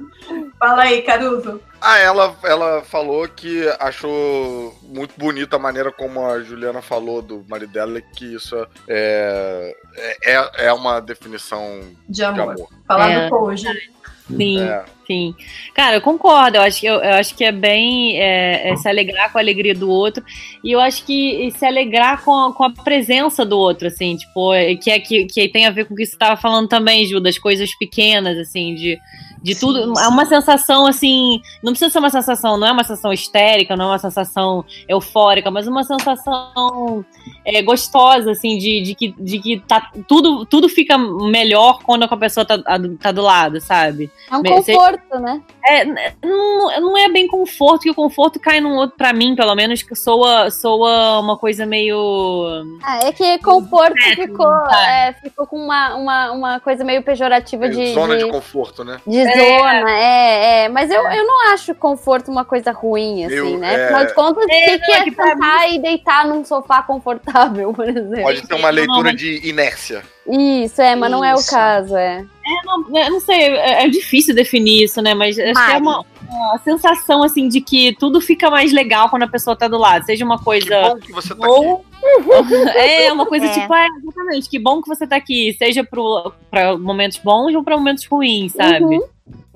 Fala 0.60 0.84
aí, 0.84 1.02
Caruso. 1.02 1.60
Ah, 1.82 2.00
ela, 2.00 2.34
ela 2.44 2.82
falou 2.82 3.28
que 3.28 3.68
achou 3.80 4.74
muito 4.84 5.14
bonita 5.18 5.58
a 5.58 5.60
maneira 5.60 5.92
como 5.92 6.26
a 6.26 6.42
Juliana 6.42 6.82
falou 6.82 7.22
do 7.22 7.44
marido 7.50 7.74
dela, 7.74 8.00
que 8.00 8.36
isso 8.36 8.56
é, 8.88 9.76
é, 10.24 10.68
é 10.68 10.74
uma 10.74 11.02
definição 11.02 11.82
de 12.08 12.24
amor. 12.24 12.56
De 12.56 12.62
amor. 12.62 12.70
Falar 12.88 13.10
é. 13.10 13.26
do 13.26 13.30
cônjuge. 13.30 13.92
Sim, 14.28 14.60
é. 14.60 14.86
sim. 15.06 15.36
Cara, 15.74 15.98
eu 15.98 16.02
concordo. 16.02 16.58
Eu 16.58 16.62
acho 16.62 16.80
que, 16.80 16.86
eu, 16.86 16.96
eu 16.96 17.14
acho 17.16 17.36
que 17.36 17.44
é 17.44 17.52
bem 17.52 18.20
é, 18.20 18.70
é 18.70 18.76
se 18.78 18.88
alegrar 18.88 19.32
com 19.32 19.38
a 19.38 19.42
alegria 19.42 19.76
do 19.76 19.90
outro. 19.90 20.24
E 20.64 20.72
eu 20.72 20.80
acho 20.80 21.06
que 21.06 21.52
se 21.58 21.66
alegrar 21.66 22.24
com, 22.24 22.54
com 22.54 22.64
a 22.64 22.70
presença 22.70 23.46
do 23.46 23.58
outro, 23.58 23.88
assim, 23.88 24.16
tipo, 24.16 24.52
que, 24.82 24.90
é, 24.90 25.00
que, 25.00 25.26
que 25.26 25.50
tem 25.50 25.66
a 25.66 25.72
ver 25.72 25.86
com 25.86 25.94
o 25.94 25.98
que 25.98 26.06
você 26.06 26.16
estava 26.16 26.40
falando 26.40 26.68
também, 26.68 27.06
Ju, 27.06 27.20
das 27.20 27.38
coisas 27.38 27.76
pequenas, 27.78 28.38
assim, 28.38 28.74
de 28.76 29.00
de 29.44 29.56
tudo. 29.56 30.00
É 30.00 30.08
uma 30.08 30.26
sensação 30.26 30.88
assim. 30.88 31.42
Não 31.62 31.74
precisa 31.74 31.92
ser 31.92 32.00
uma 32.00 32.10
sensação, 32.10 32.58
não 32.58 32.68
é 32.68 32.72
uma 32.72 32.84
sensação 32.84 33.12
histérica, 33.12 33.76
não 33.76 33.86
é 33.86 33.88
uma 33.90 34.00
sensação 34.00 34.64
eufórica, 34.88 35.52
mas 35.52 35.68
uma 35.68 35.84
sensação 35.84 37.06
é, 37.46 37.62
gostosa, 37.62 38.32
assim, 38.32 38.58
de, 38.58 38.82
de, 38.82 38.96
que, 38.96 39.14
de 39.20 39.40
que 39.40 39.60
tá, 39.60 39.92
tudo, 40.08 40.46
tudo 40.46 40.70
fica 40.70 40.98
melhor 40.98 41.80
quando 41.84 42.04
a 42.04 42.18
pessoa 42.18 42.46
tá, 42.46 42.58
tá 43.00 43.12
do 43.12 43.22
lado, 43.22 43.60
sabe? 43.60 44.10
É 44.32 44.38
um 44.38 44.44
conforto, 44.44 45.20
né? 45.20 45.42
É, 45.66 45.86
não, 46.26 46.82
não 46.82 46.98
é 46.98 47.10
bem 47.10 47.28
conforto, 47.28 47.82
que 47.82 47.92
o 47.92 47.96
conforto 47.96 48.40
cai 48.40 48.62
num 48.62 48.76
outro, 48.76 48.96
pra 48.98 49.12
mim, 49.12 49.36
pelo 49.36 49.54
menos, 49.56 49.84
que 49.84 49.96
soa, 49.96 50.50
soa 50.50 51.20
uma 51.20 51.38
coisa 51.38 51.66
meio. 51.66 52.80
Ah, 52.82 53.00
é 53.04 53.12
que 53.12 53.38
conforto 53.40 53.98
é, 53.98 54.16
ficou, 54.16 54.70
é, 54.72 55.14
ficou 55.22 55.46
com 55.46 55.58
uma, 55.58 55.96
uma, 55.96 56.32
uma 56.32 56.60
coisa 56.62 56.84
meio 56.84 57.04
pejorativa 57.04 57.68
de. 57.68 57.94
Zona 57.94 58.18
de, 58.18 58.24
de 58.24 58.32
conforto, 58.32 58.86
né? 58.86 59.02
De 59.06 59.33
zona, 59.36 59.92
é, 59.92 60.64
é. 60.64 60.70
Mas 60.70 60.90
eu, 60.90 61.02
eu 61.02 61.26
não 61.26 61.52
acho 61.54 61.74
conforto 61.76 62.32
uma 62.32 62.46
coisa 62.46 62.72
ruim, 62.72 63.26
assim, 63.26 63.36
eu, 63.36 63.58
né? 63.58 63.86
Afinal 63.86 64.06
de 64.06 64.14
contas, 64.14 64.44
o 64.44 64.48
que, 64.48 64.80
que 64.80 64.92
é 64.92 65.04
sentar 65.04 65.74
e 65.74 65.80
deitar 65.80 66.28
num 66.28 66.44
sofá 66.44 66.82
confortável, 66.84 67.74
por 67.74 67.88
exemplo? 67.88 68.24
Pode 68.24 68.48
ter 68.48 68.56
uma 68.56 68.70
leitura 68.70 69.14
de 69.14 69.48
inércia. 69.48 70.04
Isso, 70.28 70.82
é, 70.82 70.96
mas 70.96 71.10
isso. 71.10 71.20
não 71.20 71.26
é 71.26 71.36
o 71.36 71.46
caso, 71.46 71.96
é. 71.96 72.26
É, 72.46 72.66
não, 72.66 72.98
eu 72.98 73.12
não 73.12 73.20
sei, 73.22 73.56
é, 73.56 73.84
é, 73.84 73.90
difícil 73.90 74.36
definir 74.36 74.84
isso, 74.84 75.02
né? 75.02 75.14
Mas 75.14 75.40
acho 75.40 75.54
que 75.54 75.72
é 75.72 75.78
uma, 75.78 76.06
uma, 76.30 76.60
sensação, 76.64 77.24
assim, 77.24 77.48
de 77.48 77.62
que 77.62 77.96
tudo 77.98 78.20
fica 78.20 78.50
mais 78.50 78.74
legal 78.74 79.10
quando 79.10 79.24
a 79.24 79.28
pessoa 79.28 79.56
tá 79.56 79.68
do 79.68 79.78
lado. 79.78 80.06
Seja 80.06 80.26
uma 80.26 80.38
coisa. 80.38 80.66
Que 80.66 80.82
bom 80.82 81.00
que 81.00 81.12
você 81.14 81.36
tá 81.36 81.46
aqui. 81.46 82.70
é, 82.78 83.14
uma 83.14 83.26
coisa 83.26 83.46
é. 83.46 83.54
tipo, 83.54 83.74
é, 83.74 83.88
exatamente, 84.02 84.50
que 84.50 84.60
bom 84.60 84.82
que 84.82 84.90
você 84.90 85.08
tá 85.08 85.16
aqui. 85.16 85.56
Seja 85.58 85.84
pro, 85.84 86.34
pra 86.52 86.78
momentos 86.78 87.18
bons 87.18 87.56
ou 87.56 87.64
pra 87.64 87.78
momentos 87.78 88.06
ruins, 88.06 88.52
sabe? 88.52 88.84
Uhum. 88.84 89.04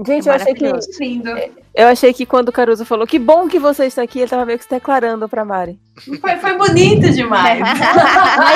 Gente, 0.05 0.29
é 0.29 0.31
eu 0.31 0.35
achei 0.35 0.53
que. 0.53 0.65
Lindo. 0.99 1.29
Eu 1.77 1.87
achei 1.87 2.11
que 2.11 2.25
quando 2.25 2.49
o 2.49 2.51
Caruso 2.51 2.83
falou 2.83 3.05
que 3.05 3.19
bom 3.19 3.47
que 3.47 3.59
você 3.59 3.85
está 3.85 4.01
aqui, 4.01 4.17
ele 4.17 4.27
tava 4.27 4.47
meio 4.47 4.57
que 4.57 4.63
se 4.63 4.69
declarando 4.69 5.29
pra 5.29 5.45
Mari. 5.45 5.79
Foi, 6.19 6.35
foi 6.37 6.57
bonito 6.57 7.07
demais. 7.11 7.59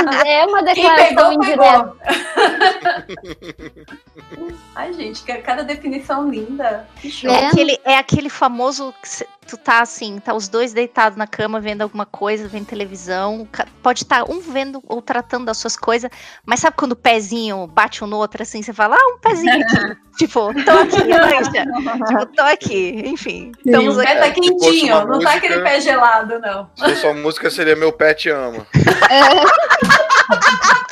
Mas 0.03 0.25
é 0.25 0.43
uma 0.43 0.64
declaração 0.64 1.33
indireta. 1.33 1.93
Ai, 4.75 4.93
gente, 4.93 5.24
cada 5.43 5.64
definição 5.64 6.30
linda. 6.30 6.88
É 7.25 7.45
aquele, 7.45 7.80
é 7.83 7.98
aquele 7.98 8.30
famoso 8.30 8.93
que 9.03 9.25
tu 9.48 9.58
tá 9.58 9.82
assim, 9.82 10.19
tá 10.19 10.33
os 10.33 10.48
dois 10.48 10.72
deitados 10.72 11.17
na 11.17 11.27
cama 11.27 11.59
vendo 11.59 11.82
alguma 11.82 12.06
coisa, 12.06 12.48
vendo 12.48 12.66
televisão. 12.66 13.48
Pode 13.83 14.03
estar 14.03 14.24
tá 14.24 14.32
um 14.32 14.40
vendo 14.40 14.82
ou 14.88 15.01
tratando 15.01 15.45
das 15.45 15.58
suas 15.58 15.75
coisas, 15.75 16.09
mas 16.45 16.61
sabe 16.61 16.77
quando 16.77 16.93
o 16.93 16.95
pezinho 16.95 17.67
bate 17.67 18.03
um 18.03 18.08
no 18.08 18.17
outro 18.17 18.41
assim, 18.41 18.61
você 18.61 18.72
fala, 18.72 18.95
ah, 18.95 19.16
um 19.16 19.19
pezinho 19.19 19.61
aqui. 19.61 19.98
tipo, 20.17 20.53
tô 20.64 20.72
aqui, 20.72 21.03
mancha. 21.08 21.66
tipo, 22.08 22.25
tô 22.27 22.43
aqui. 22.43 23.10
Enfim. 23.11 23.51
Estamos 23.65 23.99
aqui. 23.99 24.09
O 24.09 24.14
pé 24.14 24.19
tá 24.19 24.31
quentinho, 24.31 24.95
não 24.95 25.07
música, 25.07 25.31
tá 25.31 25.38
aquele 25.38 25.61
pé 25.61 25.81
gelado, 25.81 26.40
não. 26.40 26.69
Se 26.75 26.83
fosse 26.83 27.06
uma 27.06 27.14
música, 27.15 27.49
seria 27.49 27.75
Meu 27.75 27.91
Pé 27.91 28.14
Te 28.14 28.30
Ama. 28.30 28.65
É. 29.09 29.22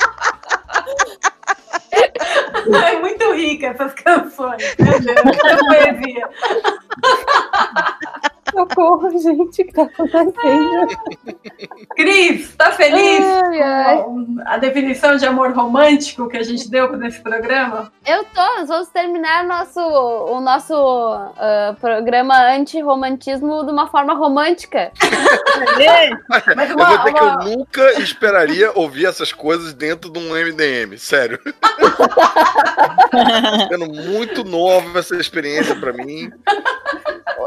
É 2.72 3.00
muito 3.00 3.32
rica 3.32 3.68
essas 3.68 3.92
canções. 3.94 4.76
Meu 4.78 5.00
Deus, 5.00 5.20
poesia. 5.66 6.28
Socorro, 8.60 9.10
gente, 9.18 9.62
o 9.62 9.66
que 9.66 9.72
tá 9.72 9.82
acontecendo? 9.82 10.86
Cris, 11.96 12.54
tá 12.56 12.72
feliz 12.72 13.24
ai, 13.24 13.62
ai. 13.62 14.02
com 14.02 14.36
a 14.44 14.58
definição 14.58 15.16
de 15.16 15.24
amor 15.24 15.52
romântico 15.52 16.28
que 16.28 16.36
a 16.36 16.42
gente 16.42 16.68
deu 16.70 16.94
nesse 16.96 17.20
programa? 17.20 17.90
Eu 18.06 18.22
tô, 18.24 18.42
nós 18.58 18.68
vamos 18.68 18.88
terminar 18.88 19.44
nosso, 19.44 19.80
o 19.80 20.40
nosso 20.40 20.74
uh, 20.74 21.74
programa 21.80 22.36
anti-romantismo 22.54 23.64
de 23.64 23.72
uma 23.72 23.86
forma 23.86 24.12
romântica. 24.14 24.92
Mas 26.28 26.42
uma, 26.50 26.64
eu 26.64 26.76
vou 26.76 26.86
dizer 26.98 27.10
uma... 27.10 27.12
que 27.12 27.24
eu 27.24 27.38
nunca 27.56 28.00
esperaria 28.00 28.72
ouvir 28.74 29.06
essas 29.06 29.32
coisas 29.32 29.72
dentro 29.72 30.10
de 30.10 30.18
um 30.18 30.34
MDM, 30.34 30.98
sério. 30.98 31.38
Sendo 33.70 33.86
muito 33.86 34.44
nova 34.44 34.98
essa 34.98 35.16
experiência 35.16 35.74
para 35.76 35.92
mim. 35.92 36.30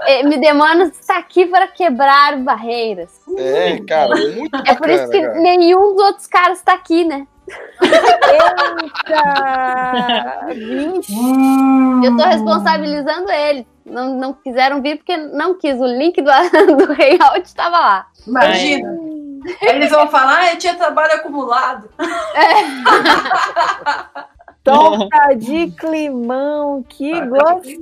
É, 0.06 0.24
me 0.24 0.38
demanda 0.38 0.92
está 1.04 1.18
aqui 1.18 1.46
para 1.46 1.68
quebrar 1.68 2.38
barreiras. 2.38 3.12
É, 3.38 3.78
cara, 3.86 4.16
muito 4.16 4.50
bacana, 4.50 4.72
É 4.72 4.76
por 4.76 4.90
isso 4.90 5.10
que 5.10 5.22
cara. 5.22 5.40
nenhum 5.40 5.96
dos 5.96 6.04
outros 6.04 6.28
caras 6.28 6.60
está 6.60 6.74
aqui, 6.74 7.04
né? 7.04 7.28
Eita! 7.82 9.24
Eu 12.04 12.16
tô 12.18 12.24
responsabilizando 12.24 13.30
ele. 13.30 13.68
Não, 13.86 14.16
não 14.16 14.34
quiseram 14.34 14.82
vir 14.82 14.96
porque 14.98 15.18
não 15.18 15.56
quis. 15.56 15.78
O 15.80 15.86
link 15.86 16.22
do, 16.22 16.32
do 16.78 16.84
Hangout 16.94 17.46
estava 17.46 17.78
lá. 17.78 18.08
Imagina. 18.26 18.98
Eles 19.62 19.92
vão 19.92 20.08
falar, 20.08 20.54
ah, 20.54 20.56
tinha 20.56 20.74
trabalho 20.76 21.16
acumulado. 21.16 21.90
É. 24.20 24.33
Torta 24.64 25.33
de 25.35 25.72
climão, 25.72 26.83
que 26.88 27.11
gostoso. 27.25 27.80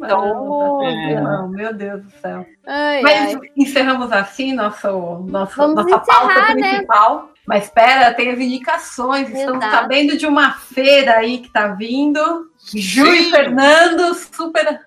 Não, 1.21 1.47
meu 1.49 1.73
Deus 1.73 2.03
do 2.03 2.11
céu. 2.19 2.45
Ai, 2.65 3.01
Mas 3.01 3.35
ai. 3.35 3.41
encerramos 3.55 4.11
assim 4.11 4.53
nosso, 4.53 5.19
nosso, 5.27 5.55
Vamos 5.57 5.75
nossa 5.85 5.99
pauta 5.99 6.53
né? 6.55 6.69
principal. 6.71 7.29
Mas 7.47 7.65
espera, 7.65 8.13
tem 8.13 8.29
as 8.31 8.39
indicações. 8.39 9.29
Estamos 9.29 9.63
Exato. 9.63 9.75
sabendo 9.75 10.17
de 10.17 10.25
uma 10.27 10.51
feira 10.53 11.17
aí 11.17 11.39
que 11.39 11.49
tá 11.51 11.67
vindo. 11.69 12.49
Ju 12.73 13.05
e. 13.13 13.29
Fernando, 13.31 14.13
super 14.13 14.67
a- 14.67 14.79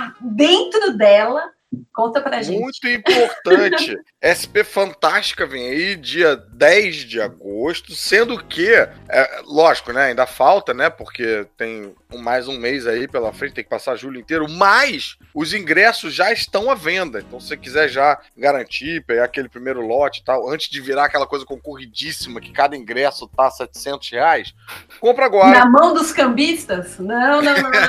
a- 0.00 0.12
dentro 0.20 0.96
dela. 0.96 1.50
Conta 1.92 2.20
pra 2.20 2.40
gente. 2.40 2.60
Muito 2.60 2.86
importante. 2.88 3.98
SP 4.24 4.64
Fantástica 4.64 5.44
vem 5.44 5.68
aí 5.68 5.96
dia 5.96 6.34
10 6.34 6.96
de 6.96 7.20
agosto, 7.20 7.94
sendo 7.94 8.42
que, 8.42 8.72
é, 8.72 9.42
lógico, 9.44 9.92
né? 9.92 10.06
Ainda 10.06 10.26
falta, 10.26 10.72
né? 10.72 10.88
Porque 10.88 11.46
tem 11.58 11.94
mais 12.16 12.48
um 12.48 12.56
mês 12.56 12.86
aí 12.86 13.06
pela 13.06 13.34
frente, 13.34 13.54
tem 13.54 13.64
que 13.64 13.68
passar 13.68 13.96
julho 13.96 14.18
inteiro, 14.18 14.48
mas 14.48 15.18
os 15.34 15.52
ingressos 15.52 16.14
já 16.14 16.32
estão 16.32 16.70
à 16.70 16.74
venda. 16.74 17.20
Então, 17.20 17.38
se 17.38 17.48
você 17.48 17.56
quiser 17.58 17.88
já 17.88 18.18
garantir, 18.34 19.04
pegar 19.04 19.24
aquele 19.24 19.48
primeiro 19.48 19.86
lote 19.86 20.20
e 20.20 20.24
tal, 20.24 20.48
antes 20.48 20.70
de 20.70 20.80
virar 20.80 21.04
aquela 21.04 21.26
coisa 21.26 21.44
concorridíssima, 21.44 22.40
que 22.40 22.50
cada 22.50 22.74
ingresso 22.74 23.28
tá 23.28 23.50
700 23.50 24.10
reais, 24.10 24.54
compra 25.00 25.26
agora. 25.26 25.58
Na 25.58 25.68
mão 25.68 25.92
dos 25.92 26.12
cambistas? 26.12 26.98
Não, 26.98 27.42
não, 27.42 27.42
não, 27.42 27.62
não. 27.62 27.70
não. 27.70 27.84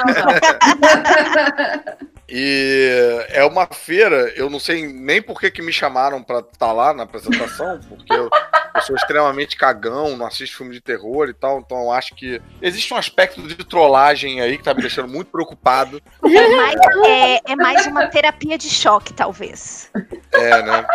E 2.28 3.24
é 3.30 3.46
uma 3.46 3.68
feira, 3.68 4.34
eu 4.36 4.50
não 4.50 4.60
sei 4.60 4.88
nem 4.88 5.22
por 5.22 5.40
que, 5.40 5.52
que 5.52 5.62
me 5.62 5.72
chamaram 5.72 6.24
pra 6.26 6.40
estar 6.40 6.72
lá 6.72 6.94
na 6.94 7.04
apresentação, 7.04 7.80
porque 7.88 8.12
eu, 8.14 8.30
eu 8.76 8.82
sou 8.82 8.95
extremamente 8.95 9.56
cagão, 9.56 10.16
não 10.18 10.26
assisto 10.26 10.58
filme 10.58 10.74
de 10.74 10.82
terror 10.82 11.30
e 11.30 11.34
tal, 11.34 11.60
então 11.60 11.78
eu 11.84 11.92
acho 11.92 12.16
que 12.16 12.42
existe 12.62 12.94
um 12.94 12.98
aspecto 12.98 13.42
de 13.42 13.56
trollagem 13.64 14.42
aí 14.42 14.58
que 14.58 14.64
tá 14.64 14.74
me 14.74 14.82
deixando 14.82 15.08
muito 15.08 15.32
preocupado. 15.32 16.02
É 16.24 16.56
mais, 16.56 16.76
é- 17.08 17.52
é 17.52 17.56
mais 17.56 17.86
uma 17.88 18.08
terapia 18.08 18.58
de 18.58 18.70
choque, 18.70 19.14
talvez. 19.14 19.92
É, 20.32 20.62
né? 20.62 20.86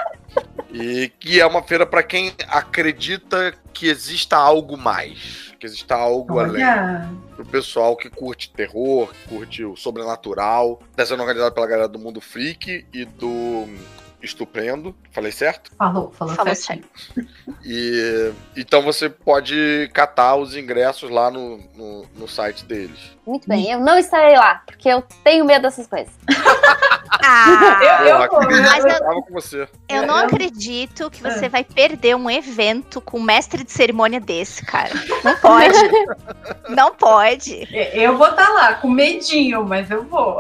E 0.73 1.09
que 1.19 1.41
é 1.41 1.47
uma 1.47 1.63
feira 1.63 1.85
pra 1.85 2.03
quem 2.03 2.33
acredita 2.49 3.53
que 3.73 3.89
exista 3.89 4.37
algo 4.37 4.77
mais, 4.77 5.53
que 5.59 5.67
exista 5.67 5.95
algo 5.97 6.39
além. 6.39 6.63
Olha, 6.65 7.09
Pro 7.35 7.45
pessoal 7.47 7.97
que 7.97 8.09
curte 8.11 8.53
terror, 8.53 9.09
que 9.13 9.29
curte 9.29 9.65
o 9.65 9.75
sobrenatural. 9.75 10.81
Tá 10.95 11.05
sendo 11.05 11.21
organizado 11.23 11.55
pela 11.55 11.67
galera 11.67 11.89
do 11.89 11.99
Mundo 11.99 12.21
Freak 12.21 12.87
e 12.93 13.05
do 13.05 13.67
Estuprendo. 14.23 14.95
Falei 15.13 15.33
certo? 15.33 15.73
falou, 15.77 16.11
falou, 16.13 16.35
Falou 16.35 16.55
certinho. 16.55 16.89
E 17.65 18.33
então 18.57 18.83
você 18.83 19.09
pode 19.09 19.91
catar 19.93 20.37
os 20.37 20.57
ingressos 20.57 21.11
lá 21.11 21.31
no, 21.31 21.59
no, 21.75 22.07
no 22.17 22.29
site 22.29 22.65
deles. 22.65 23.17
Muito 23.31 23.49
bem, 23.49 23.71
eu 23.71 23.79
não 23.79 23.97
estarei 23.97 24.37
lá, 24.37 24.61
porque 24.67 24.89
eu 24.89 25.05
tenho 25.23 25.45
medo 25.45 25.63
dessas 25.63 25.87
coisas. 25.87 26.13
Ah, 27.23 27.79
Eu- 28.05 28.17
eu 28.25 28.63
mas 28.63 28.85
eu 28.85 28.91
eu- 28.91 28.99
tava 28.99 29.23
com 29.23 29.33
você. 29.33 29.69
eu 29.89 30.05
não 30.07 30.19
eu- 30.19 30.25
acredito 30.27 31.09
que 31.11 31.23
você 31.23 31.49
vai 31.49 31.63
perder 31.63 32.17
um 32.17 32.29
evento 32.29 33.01
com 33.01 33.19
um 33.19 33.23
mestre 33.23 33.63
de 33.63 33.71
cerimônia 33.71 34.19
desse, 34.21 34.65
cara. 34.67 34.91
Não 35.23 35.37
pode. 35.37 35.75
Não 36.71 36.95
pode. 36.95 37.69
Eu 37.95 38.17
vou 38.17 38.29
estar 38.29 38.49
lá, 38.49 38.75
com 38.75 38.89
medinho, 38.91 39.65
mas 39.65 39.91
eu 39.91 40.03
vou. 40.05 40.39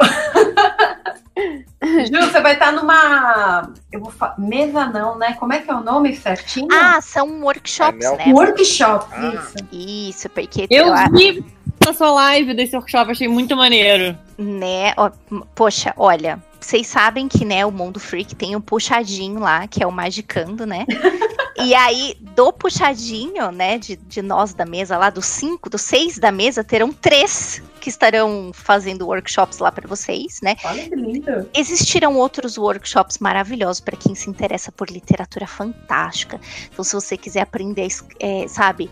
Ju, 1.82 2.20
você 2.30 2.40
vai 2.40 2.54
estar 2.54 2.72
numa. 2.72 3.72
Eu 3.90 4.00
vou 4.00 4.10
fa... 4.10 4.34
Mesa 4.38 4.86
não, 4.86 5.16
né? 5.16 5.34
Como 5.38 5.52
é 5.52 5.60
que 5.60 5.70
é 5.70 5.74
o 5.74 5.80
nome 5.82 6.14
certinho? 6.14 6.68
Ah, 6.70 7.00
são 7.00 7.40
workshops, 7.42 8.04
Anel. 8.04 8.16
né? 8.18 8.32
Workshop, 8.32 9.06
Ah. 9.12 9.32
isso. 9.34 9.54
Isso, 9.72 10.28
porque 10.30 10.66
Eu 10.70 10.92
vi 11.12 11.44
a 11.90 11.94
sua 11.94 12.10
live 12.10 12.54
desse 12.54 12.76
workshop, 12.76 13.10
achei 13.10 13.28
muito 13.28 13.56
maneiro. 13.56 14.16
né? 14.38 14.92
ó, 14.96 15.10
poxa, 15.54 15.92
olha, 15.96 16.42
vocês 16.60 16.86
sabem 16.86 17.26
que, 17.26 17.44
né, 17.44 17.64
o 17.64 17.72
Mundo 17.72 17.98
Freak 17.98 18.34
tem 18.34 18.54
um 18.54 18.60
puxadinho 18.60 19.40
lá, 19.40 19.66
que 19.66 19.82
é 19.82 19.86
o 19.86 19.92
Magicando, 19.92 20.66
né? 20.66 20.84
e 21.58 21.74
aí, 21.74 22.16
do 22.20 22.52
puxadinho, 22.52 23.50
né, 23.50 23.78
de, 23.78 23.96
de 23.96 24.20
nós 24.20 24.52
da 24.52 24.66
mesa 24.66 24.98
lá, 24.98 25.08
dos 25.08 25.26
cinco, 25.26 25.70
dos 25.70 25.80
seis 25.80 26.18
da 26.18 26.30
mesa, 26.30 26.62
terão 26.62 26.92
três 26.92 27.62
que 27.80 27.88
estarão 27.88 28.50
fazendo 28.52 29.06
workshops 29.06 29.58
lá 29.58 29.72
para 29.72 29.88
vocês, 29.88 30.40
né? 30.42 30.54
Olha 30.64 30.88
que 30.88 30.94
lindo. 30.94 31.48
Existirão 31.54 32.14
outros 32.16 32.58
workshops 32.58 33.18
maravilhosos 33.18 33.80
para 33.80 33.96
quem 33.96 34.14
se 34.14 34.28
interessa 34.28 34.70
por 34.70 34.90
literatura 34.90 35.46
fantástica. 35.46 36.38
Então, 36.70 36.84
se 36.84 36.94
você 36.94 37.16
quiser 37.16 37.40
aprender, 37.40 37.88
é, 38.20 38.46
sabe, 38.46 38.90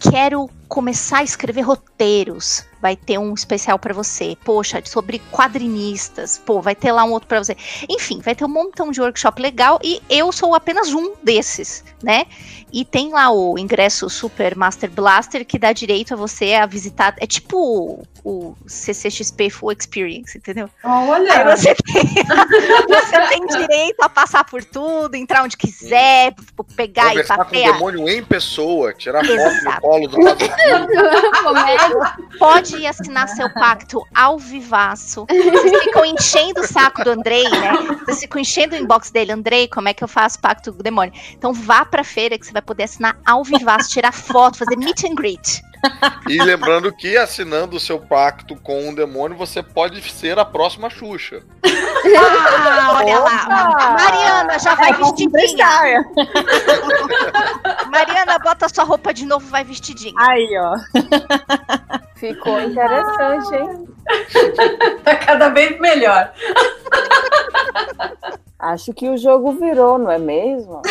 quero 0.00 0.48
começar 0.68 1.18
a 1.18 1.24
escrever 1.24 1.62
roteiros, 1.62 2.64
vai 2.84 2.96
ter 2.96 3.16
um 3.16 3.32
especial 3.32 3.78
para 3.78 3.94
você. 3.94 4.36
Poxa, 4.44 4.82
sobre 4.84 5.18
quadrinistas, 5.32 6.36
pô, 6.44 6.60
vai 6.60 6.74
ter 6.74 6.92
lá 6.92 7.02
um 7.02 7.12
outro 7.12 7.26
para 7.26 7.42
você. 7.42 7.56
Enfim, 7.88 8.20
vai 8.20 8.34
ter 8.34 8.44
um 8.44 8.48
montão 8.48 8.90
de 8.90 9.00
workshop 9.00 9.40
legal 9.40 9.80
e 9.82 10.02
eu 10.10 10.30
sou 10.30 10.54
apenas 10.54 10.92
um 10.92 11.14
desses, 11.22 11.82
né? 12.02 12.26
E 12.70 12.84
tem 12.84 13.10
lá 13.10 13.30
o 13.30 13.56
ingresso 13.56 14.10
Super 14.10 14.54
Master 14.54 14.90
Blaster 14.90 15.46
que 15.46 15.58
dá 15.58 15.72
direito 15.72 16.12
a 16.12 16.16
você 16.16 16.54
a 16.54 16.66
visitar. 16.66 17.14
É 17.18 17.26
tipo 17.26 17.56
o, 17.56 18.02
o 18.22 18.56
CCXP 18.66 19.48
Full 19.48 19.72
Experience, 19.72 20.36
entendeu? 20.36 20.68
Aí 20.82 21.08
Olha. 21.08 21.56
você 21.56 21.72
tem, 21.86 22.04
você 22.04 23.28
tem 23.28 23.46
direito 23.46 24.02
a 24.02 24.08
passar 24.08 24.44
por 24.44 24.62
tudo, 24.64 25.14
entrar 25.14 25.44
onde 25.44 25.56
quiser, 25.56 26.34
pegar 26.76 27.06
e 27.06 27.08
Conversar 27.10 27.36
com 27.36 27.42
o 27.42 27.44
papear. 27.44 27.72
demônio 27.74 28.08
em 28.08 28.24
pessoa, 28.24 28.92
tirar 28.92 29.24
foto 29.24 29.64
no 29.64 29.80
colo 29.80 30.08
do 30.08 30.20
lado 30.20 30.44
Pode 32.38 32.73
assinar 32.86 33.28
seu 33.28 33.52
pacto 33.52 34.02
ao 34.14 34.38
vivaço. 34.38 35.26
Vocês 35.28 35.82
ficam 35.84 36.04
enchendo 36.04 36.60
o 36.60 36.66
saco 36.66 37.04
do 37.04 37.10
Andrei, 37.10 37.44
né? 37.48 37.72
Vocês 38.04 38.20
ficam 38.20 38.40
enchendo 38.40 38.74
o 38.74 38.78
inbox 38.78 39.10
dele, 39.10 39.32
Andrei, 39.32 39.68
como 39.68 39.88
é 39.88 39.94
que 39.94 40.02
eu 40.02 40.08
faço 40.08 40.40
pacto 40.40 40.72
com 40.72 40.80
o 40.80 40.82
demônio? 40.82 41.12
Então 41.32 41.52
vá 41.52 41.84
pra 41.84 42.04
feira 42.04 42.38
que 42.38 42.46
você 42.46 42.52
vai 42.52 42.62
poder 42.62 42.84
assinar 42.84 43.16
ao 43.24 43.44
vivaço, 43.44 43.90
tirar 43.90 44.12
foto, 44.12 44.58
fazer 44.58 44.76
meet 44.76 45.04
and 45.04 45.14
greet. 45.14 45.62
E 46.28 46.42
lembrando 46.42 46.90
que 46.90 47.16
assinando 47.16 47.76
o 47.76 47.80
seu 47.80 47.98
pacto 47.98 48.56
com 48.56 48.88
um 48.88 48.94
demônio, 48.94 49.36
você 49.36 49.62
pode 49.62 50.00
ser 50.10 50.38
a 50.38 50.44
próxima 50.44 50.88
Xuxa. 50.88 51.42
Ah, 51.64 52.94
olha 52.96 53.18
lá. 53.18 53.96
Mariana 53.98 54.58
já 54.58 54.74
vai 54.74 54.92
vestidinha. 54.94 56.04
Mariana, 57.90 58.38
bota 58.38 58.68
sua 58.68 58.84
roupa 58.84 59.12
de 59.12 59.26
novo, 59.26 59.46
vai 59.48 59.64
vestidinha. 59.64 60.14
Aí, 60.18 60.48
ó. 60.58 60.76
Ficou 62.16 62.60
interessante, 62.60 63.54
hein? 63.54 63.88
Tá 65.04 65.16
cada 65.16 65.48
vez 65.48 65.78
melhor. 65.80 66.32
Acho 68.58 68.92
que 68.94 69.08
o 69.08 69.16
jogo 69.16 69.52
virou, 69.52 69.98
não 69.98 70.10
é 70.10 70.18
mesmo? 70.18 70.82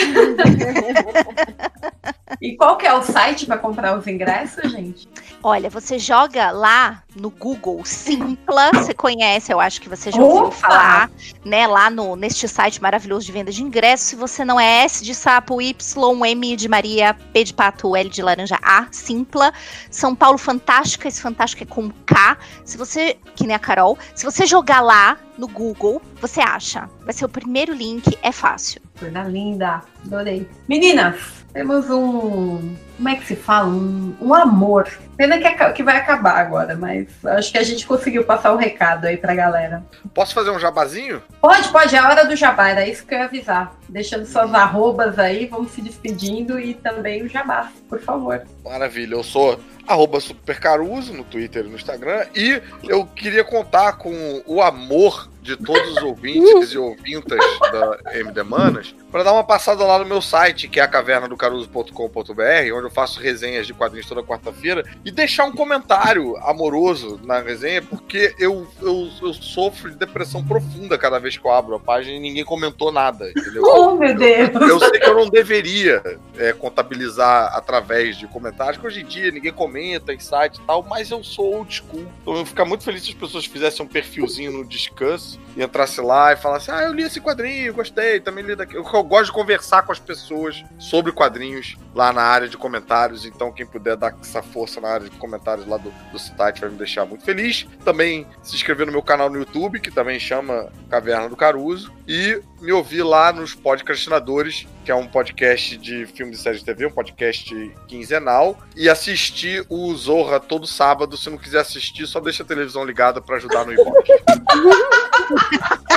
E 2.42 2.56
qual 2.56 2.78
que 2.78 2.86
é 2.86 2.94
o 2.94 3.02
site 3.02 3.46
para 3.46 3.58
comprar 3.58 3.98
os 3.98 4.08
ingressos, 4.08 4.72
gente? 4.72 5.08
Olha, 5.42 5.70
você 5.70 6.00
joga 6.00 6.52
lá 6.52 7.04
no 7.16 7.30
Google 7.30 7.84
Simpla, 7.84 8.72
você 8.74 8.94
conhece, 8.94 9.52
eu 9.52 9.60
acho 9.60 9.82
que 9.82 9.90
você 9.90 10.10
já 10.10 10.22
ouviu 10.22 10.46
Opa! 10.46 10.56
falar, 10.56 11.12
né? 11.44 11.68
Lá 11.68 11.90
no, 11.90 12.16
neste 12.16 12.48
site 12.48 12.82
maravilhoso 12.82 13.26
de 13.26 13.32
venda 13.32 13.52
de 13.52 13.62
ingressos. 13.62 14.08
Se 14.08 14.16
você 14.16 14.46
não 14.46 14.58
é 14.58 14.86
S 14.86 15.04
de 15.04 15.14
sapo, 15.14 15.62
Y, 15.62 16.26
M 16.26 16.56
de 16.56 16.70
Maria, 16.70 17.14
P 17.14 17.44
de 17.44 17.54
pato, 17.54 17.96
L 17.96 18.10
de 18.10 18.22
laranja, 18.22 18.58
A, 18.62 18.88
Simpla. 18.90 19.54
São 19.92 20.16
Paulo 20.16 20.38
Fantástica, 20.38 21.10
esse 21.10 21.22
Fantástica 21.22 21.64
é 21.64 21.68
com 21.68 21.90
K. 22.06 22.38
Se 22.64 22.78
você, 22.78 23.18
que 23.36 23.46
nem 23.46 23.56
a 23.56 23.60
Carol, 23.60 23.98
se 24.16 24.24
você 24.24 24.46
jogar 24.46 24.80
lá 24.80 25.18
no 25.38 25.48
Google, 25.48 26.02
você 26.22 26.40
acha. 26.40 26.90
Vai 27.02 27.14
ser 27.14 27.26
o 27.26 27.30
primeiro 27.30 27.74
link, 27.74 28.18
é 28.22 28.32
fácil. 28.32 28.82
Coisa 28.98 29.24
linda. 29.24 29.82
Adorei. 30.06 30.48
Meninas, 30.70 31.43
temos 31.54 31.90
um. 31.90 32.76
Como 32.98 33.10
é 33.10 33.16
que 33.16 33.26
se 33.26 33.36
fala? 33.36 33.70
Um, 33.70 34.16
um 34.20 34.34
amor. 34.34 34.88
Pena 35.16 35.38
que, 35.38 35.74
que 35.74 35.84
vai 35.84 35.98
acabar 35.98 36.38
agora, 36.38 36.76
mas 36.76 37.08
acho 37.26 37.52
que 37.52 37.58
a 37.58 37.64
gente 37.64 37.86
conseguiu 37.86 38.24
passar 38.24 38.52
o 38.52 38.58
recado 38.58 39.06
aí 39.06 39.18
pra 39.18 39.36
galera. 39.36 39.84
Posso 40.14 40.34
fazer 40.34 40.50
um 40.50 40.60
jabazinho? 40.60 41.22
Pode, 41.40 41.70
pode, 41.70 41.96
é 41.96 42.00
a 42.00 42.10
hora 42.10 42.26
do 42.26 42.36
jabá, 42.36 42.70
era 42.70 42.88
isso 42.88 43.06
que 43.06 43.14
eu 43.14 43.20
ia 43.20 43.26
avisar. 43.26 43.76
Deixando 43.88 44.26
suas 44.26 44.54
arrobas 44.54 45.20
aí, 45.20 45.46
vamos 45.46 45.72
se 45.72 45.82
despedindo 45.82 46.60
e 46.60 46.74
também 46.74 47.24
o 47.24 47.30
jabá, 47.30 47.72
por 47.88 48.00
favor. 48.00 48.42
Maravilha, 48.64 49.16
eu 49.16 49.24
sou 49.24 49.60
arroba 49.88 50.20
supercaruso 50.20 51.14
no 51.14 51.24
Twitter 51.24 51.66
e 51.66 51.70
no 51.70 51.76
Instagram. 51.76 52.26
E 52.36 52.62
eu 52.84 53.06
queria 53.06 53.44
contar 53.44 53.94
com 53.94 54.44
o 54.46 54.62
amor 54.62 55.30
de 55.42 55.58
todos 55.58 55.98
os 55.98 56.02
ouvintes 56.02 56.70
e 56.70 56.78
ouvintas 56.78 57.40
da 57.60 58.14
MD 58.14 58.44
Manas 58.44 58.96
para 59.12 59.24
dar 59.24 59.34
uma 59.34 59.44
passada 59.44 59.84
lá 59.84 60.00
no 60.00 60.06
meu 60.06 60.22
site, 60.22 60.70
que 60.70 60.80
é 60.80 60.84
a 60.84 60.88
cavernadocaruso.com.br, 60.88 62.74
onde 62.74 62.84
onde 62.84 62.88
eu 62.88 62.92
faço 62.92 63.20
resenhas 63.20 63.68
de 63.68 63.74
quadrinhos 63.74 64.08
toda 64.08 64.24
quarta-feira, 64.24 64.84
e 65.06 65.12
deixar 65.12 65.46
um 65.46 65.52
comentário 65.52 66.36
amoroso 66.38 67.20
na 67.24 67.40
resenha, 67.40 67.82
porque 67.82 68.34
eu, 68.40 68.68
eu, 68.82 69.10
eu 69.22 69.34
sofro 69.34 69.92
de 69.92 69.98
depressão 69.98 70.44
profunda 70.44 70.98
cada 70.98 71.20
vez 71.20 71.38
que 71.38 71.46
eu 71.46 71.52
abro 71.52 71.76
a 71.76 71.80
página 71.80 72.16
e 72.16 72.20
ninguém 72.20 72.46
comentou 72.46 72.92
nada, 72.92 73.30
entendeu? 73.30 73.64
Oh, 73.64 73.96
meu 73.96 74.16
Deus! 74.16 74.50
Eu, 74.54 74.68
eu 74.68 74.80
sei 74.80 75.00
que 75.00 75.10
eu 75.10 75.16
não 75.16 75.30
deveria 75.30 76.02
é, 76.38 76.54
contabilizar 76.54 77.56
através 77.56 78.18
de 78.18 78.28
comentários, 78.28 78.78
que 78.78 78.88
hoje 78.88 79.02
em 79.02 79.06
dia 79.06 79.32
ninguém 79.32 79.52
comenta 79.54 79.73
em 79.82 80.20
site 80.20 80.58
e 80.58 80.62
tal, 80.62 80.84
mas 80.84 81.12
eu 81.12 81.24
sou 81.24 81.56
old 81.56 81.74
school. 81.74 82.06
Então 82.22 82.34
eu 82.34 82.40
ia 82.40 82.46
ficar 82.46 82.66
muito 82.66 82.84
feliz 82.84 83.04
se 83.04 83.10
as 83.10 83.16
pessoas 83.16 83.46
fizessem 83.46 83.86
um 83.86 83.90
perfilzinho 83.90 84.52
no 84.52 84.66
Discuss 84.66 85.40
e 85.56 85.64
entrasse 85.64 86.02
lá 86.02 86.34
e 86.34 86.36
falasse: 86.36 86.72
Ah, 86.72 86.84
eu 86.84 86.94
li 86.94 87.04
esse 87.04 87.20
quadrinho, 87.20 87.74
gostei, 87.74 88.20
também 88.20 88.44
li 88.44 88.56
daqui. 88.56 88.76
Eu, 88.76 88.84
eu 88.84 89.04
gosto 89.04 89.26
de 89.26 89.32
conversar 89.32 89.84
com 89.84 89.92
as 89.92 90.00
pessoas 90.00 90.64
sobre 90.78 91.12
quadrinhos 91.12 91.78
lá 91.94 92.12
na 92.12 92.22
área 92.22 92.48
de 92.48 92.58
comentários, 92.58 93.26
então 93.26 93.52
quem 93.52 93.66
puder 93.66 93.96
dar 93.96 94.16
essa 94.22 94.42
força 94.42 94.82
na 94.82 94.90
área 94.90 95.10
de 95.10 95.18
comentários 95.18 95.68
lá 95.68 95.78
do, 95.78 95.92
do 96.12 96.20
site 96.20 96.62
vai 96.62 96.70
me 96.70 96.78
deixar 96.78 97.06
muito 97.06 97.24
feliz. 97.24 97.68
Também 97.84 98.28
se 98.42 98.56
inscrever 98.56 98.86
no 98.86 98.92
meu 98.92 99.02
canal 99.02 99.30
no 99.30 99.38
YouTube, 99.38 99.80
que 99.80 99.92
também 99.92 100.20
chama 100.20 100.72
Caverna 100.90 101.30
do 101.30 101.36
Caruso, 101.36 101.92
e 102.08 102.42
me 102.64 102.72
ouvir 102.72 103.04
lá 103.04 103.34
nos 103.34 103.54
Podcastinadores, 103.54 104.66
que 104.86 104.92
é 104.92 104.96
um 104.96 105.06
podcast 105.06 105.76
de 105.76 106.06
filmes 106.06 106.40
e 106.40 106.42
séries 106.42 106.62
de 106.62 106.66
TV, 106.66 106.86
um 106.86 106.92
podcast 106.92 107.54
quinzenal, 107.90 108.58
e 108.74 108.90
assistir 108.90 109.66
o 109.68 109.94
Zorra 109.94 110.40
todo 110.40 110.66
sábado. 110.66 111.18
Se 111.18 111.30
não 111.30 111.38
quiser 111.38 111.60
assistir, 111.60 112.08
só 112.08 112.22
deixa 112.22 112.42
a 112.42 112.46
televisão 112.46 112.86
ligada 112.86 113.22
para 113.22 113.36
ajudar 113.36 113.66
no 113.66 113.74
Ibope. 113.74 114.10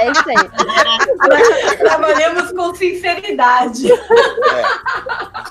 É 0.01 0.11
isso 0.11 0.25
aí. 0.29 1.77
Trabalhamos 1.79 2.53
com 2.53 2.75
sinceridade. 2.75 3.91
É, 3.91 3.97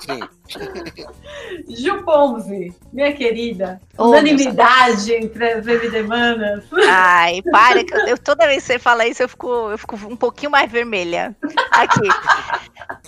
sim. 0.00 0.20
Ju 1.68 2.02
Ponzi, 2.04 2.74
minha 2.92 3.12
querida, 3.12 3.80
Ô, 3.98 4.08
unanimidade 4.08 5.12
entre 5.14 5.52
as 5.52 5.66
MDmanas. 5.66 6.64
Ai, 6.88 7.42
para, 7.50 7.84
que 7.84 7.94
eu, 7.94 8.06
eu- 8.06 8.18
toda 8.18 8.46
vez 8.46 8.62
que 8.62 8.72
você 8.72 8.78
fala 8.78 9.06
isso, 9.06 9.22
eu 9.22 9.28
fico, 9.28 9.48
eu 9.70 9.78
fico 9.78 9.96
um 9.96 10.16
pouquinho 10.16 10.50
mais 10.50 10.70
vermelha. 10.70 11.36
Aqui. 11.72 12.08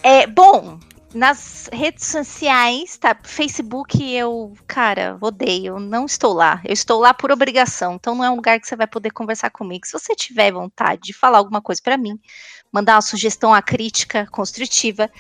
É, 0.03 0.27
bom, 0.27 0.79
nas 1.15 1.69
redes 1.73 2.07
sociais, 2.07 2.97
tá? 2.99 3.17
Facebook 3.23 4.03
eu, 4.15 4.55
cara, 4.67 5.17
odeio, 5.21 5.79
não 5.79 6.05
estou 6.05 6.33
lá. 6.33 6.61
Eu 6.65 6.73
estou 6.73 7.01
lá 7.01 7.15
por 7.15 7.31
obrigação, 7.31 7.95
então 7.95 8.15
não 8.15 8.25
é 8.25 8.31
um 8.31 8.37
lugar 8.37 8.61
que 8.61 8.67
você 8.67 8.77
vai 8.77 8.87
poder 8.87 9.11
conversar 9.11 9.51
comigo. 9.51 9.87
Se 9.87 9.93
você 9.93 10.15
tiver 10.15 10.53
vontade 10.53 11.03
de 11.03 11.13
falar 11.15 11.39
alguma 11.39 11.63
coisa 11.63 11.81
pra 11.83 11.97
mim, 11.97 12.19
mandar 12.73 12.97
uma 12.97 13.03
sugestão, 13.03 13.51
uma 13.51 13.63
crítica 13.63 14.27
construtiva, 14.31 15.11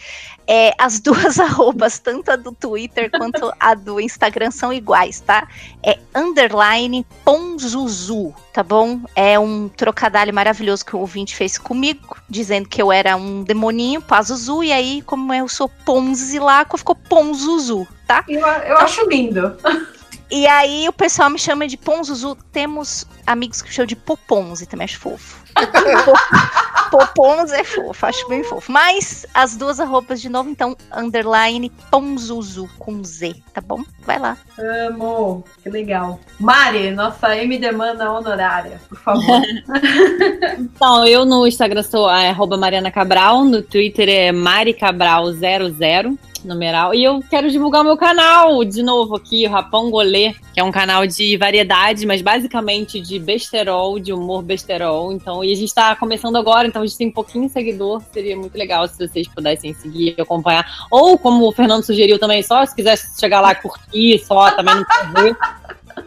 é, 0.47 0.73
as 0.79 1.01
duas 1.01 1.39
arrobas, 1.39 1.99
tanto 1.99 2.31
a 2.31 2.37
do 2.37 2.53
Twitter 2.53 3.11
quanto 3.11 3.53
a 3.59 3.75
do 3.75 4.01
Instagram, 4.01 4.51
são 4.51 4.73
iguais, 4.73 5.21
tá? 5.21 5.49
É 5.83 5.99
underline 6.15 7.07
Ponzuzu, 7.25 8.35
tá 8.53 8.63
bom? 8.63 9.01
É 9.15 9.39
um 9.39 9.69
trocadilho 9.69 10.35
maravilhoso 10.35 10.85
que 10.85 10.97
o 10.97 11.01
ouvinte 11.01 11.35
fez 11.35 11.59
comigo, 11.59 12.17
dizendo 12.29 12.69
que 12.69 12.81
eu 12.81 12.93
era 12.93 13.17
um 13.17 13.43
demoninho, 13.43 14.01
Pazuzu, 14.01 14.63
e 14.63 14.73
aí, 14.73 15.03
como 15.03 15.33
eu 15.33 15.49
sou 15.49 15.69
Ponzi 15.69 16.39
lá, 16.39 16.67
ficou 16.77 16.95
Ponzuzu, 16.95 17.87
tá? 18.07 18.25
Eu, 18.29 18.41
eu 18.41 18.79
acho 18.79 19.09
lindo. 19.09 19.57
E 20.31 20.47
aí 20.47 20.87
o 20.89 20.93
pessoal 20.93 21.31
me 21.31 21.39
chama 21.39 21.67
de 21.67 21.77
Ponzuzu. 21.77 22.37
Temos 22.53 23.07
amigos 23.27 23.63
que 23.63 23.73
chamam 23.73 23.87
de 23.87 23.97
Poponzi, 23.97 24.67
também 24.67 24.85
acho 24.85 24.99
fofo. 24.99 25.39
Po- 26.05 26.89
Poponzi 26.91 27.55
é 27.55 27.65
fofo, 27.65 28.07
acho 28.07 28.29
bem 28.29 28.43
fofo. 28.45 28.71
Mas 28.71 29.27
as 29.35 29.57
duas 29.57 29.81
arrobas 29.81 30.21
de 30.21 30.29
novo, 30.29 30.49
então, 30.51 30.77
underline 30.95 31.71
Ponzuzu 31.91 32.69
com 32.79 33.03
Z, 33.05 33.35
tá 33.53 33.61
bom? 33.61 33.83
Vai 34.07 34.19
lá. 34.19 34.37
Amo, 34.59 35.45
que 35.63 35.69
legal. 35.69 36.19
Mari, 36.39 36.91
nossa 36.93 37.29
MDmana 37.35 38.11
honorária, 38.13 38.81
por 38.89 38.99
favor. 38.99 39.43
Então, 40.59 41.07
eu 41.07 41.25
no 41.25 41.47
Instagram 41.47 41.83
sou 41.83 42.09
arroba 42.09 42.57
Mariana 42.57 42.91
Cabral, 42.91 43.45
no 43.45 43.63
Twitter 43.63 44.09
é 44.09 44.33
Mari 44.33 44.73
Cabral00, 44.75 46.17
numeral. 46.47 46.95
E 46.95 47.03
eu 47.05 47.21
quero 47.29 47.51
divulgar 47.51 47.83
meu 47.83 47.97
canal 47.97 48.65
de 48.65 48.83
novo 48.83 49.17
aqui, 49.17 49.47
o 49.47 49.51
Rapão 49.51 49.91
Golê, 49.91 50.35
que 50.53 50.61
é 50.61 50.65
um 50.65 50.71
canal 50.71 51.07
de 51.07 51.37
variedade, 51.37 52.07
mas 52.07 52.23
basicamente 52.23 53.01
de 53.01 53.19
besterol, 53.19 53.99
de 53.99 54.13
humor 54.13 54.43
besterol. 54.43 55.13
Então, 55.13 55.43
e 55.43 55.53
a 55.53 55.57
gente 55.57 55.75
tá 55.75 55.97
começando 55.97 56.37
agora, 56.37 56.69
então 56.69 56.83
a 56.83 56.87
gente 56.87 56.99
tem 56.99 57.09
um 57.09 57.13
pouquinho 57.13 57.47
de 57.47 57.53
seguidor. 57.53 58.03
Seria 58.13 58.37
muito 58.37 58.57
legal 58.57 58.87
se 58.87 58.99
vocês 58.99 59.27
pudessem 59.29 59.75
seguir 59.75 60.15
e 60.17 60.21
acompanhar. 60.21 60.67
Ou, 60.91 61.19
como 61.19 61.47
o 61.47 61.53
Fernando 61.53 61.85
sugeriu 61.85 62.19
também, 62.19 62.43
só 62.43 62.65
se 62.65 62.75
quiser 62.75 62.99
chegar 63.19 63.41
lá 63.41 63.55
curtir, 63.55 64.19
só 64.19 64.51
também 64.53 64.75
não 64.75 64.85
precisa 64.85 65.37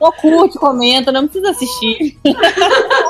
Só 0.01 0.11
curte, 0.13 0.57
comenta, 0.57 1.11
não 1.11 1.27
precisa 1.27 1.51
assistir. 1.51 2.17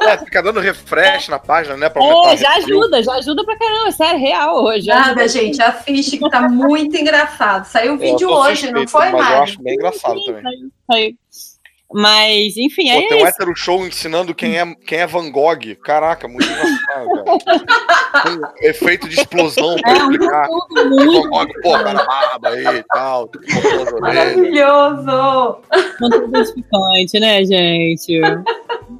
É, 0.01 0.17
fica 0.17 0.41
dando 0.41 0.59
refresh 0.59 1.27
na 1.29 1.37
página, 1.37 1.77
né? 1.77 1.87
Pra 1.87 2.03
É, 2.03 2.35
já 2.35 2.49
review. 2.55 2.81
ajuda, 2.81 3.03
já 3.03 3.13
ajuda 3.13 3.45
pra 3.45 3.55
caramba, 3.55 3.87
é 3.87 3.91
sério, 3.91 4.19
real 4.19 4.63
hoje. 4.63 4.87
Nada, 4.87 5.27
gente, 5.27 5.61
assiste 5.61 6.17
que 6.17 6.27
tá 6.29 6.49
muito 6.49 6.97
engraçado. 6.97 7.65
Saiu 7.65 7.93
o 7.93 7.95
É, 7.95 7.97
vídeo 7.99 8.27
hoje, 8.27 8.61
suspeito, 8.61 8.79
não 8.79 8.87
foi, 8.87 9.09
Mas 9.11 9.29
eu 9.31 9.43
acho 9.43 9.61
bem 9.61 9.75
engraçado 9.75 10.23
também. 10.25 10.43
Aí. 10.91 11.15
Mas, 11.93 12.55
enfim, 12.57 12.83
Pô, 12.85 12.97
é 12.97 13.01
tem 13.07 13.13
um 13.13 13.17
isso. 13.17 13.27
hétero 13.27 13.55
show 13.55 13.85
ensinando 13.85 14.33
quem 14.33 14.57
é, 14.59 14.75
quem 14.85 14.99
é 14.99 15.07
Van 15.07 15.29
Gogh. 15.31 15.75
Caraca, 15.83 16.27
muito 16.27 16.45
engraçado, 16.47 17.07
cara. 17.25 18.23
Com 18.23 18.65
efeito 18.65 19.07
de 19.09 19.15
explosão 19.19 19.75
pra 19.81 19.91
É 19.91 20.03
um 20.03 20.11
explicar. 20.11 20.47
conteúdo 20.47 20.89
muito 20.89 21.21
Van 21.23 21.29
Gogh, 21.29 21.47
pô, 21.61 21.71
cara 21.71 22.03
barba 22.05 22.49
aí 22.49 22.65
e 22.77 22.83
tal. 22.83 23.29
Maravilhoso! 23.99 25.61
conteúdo 25.99 26.37
edificante, 26.37 27.19
né, 27.19 27.45
gente? 27.45 28.19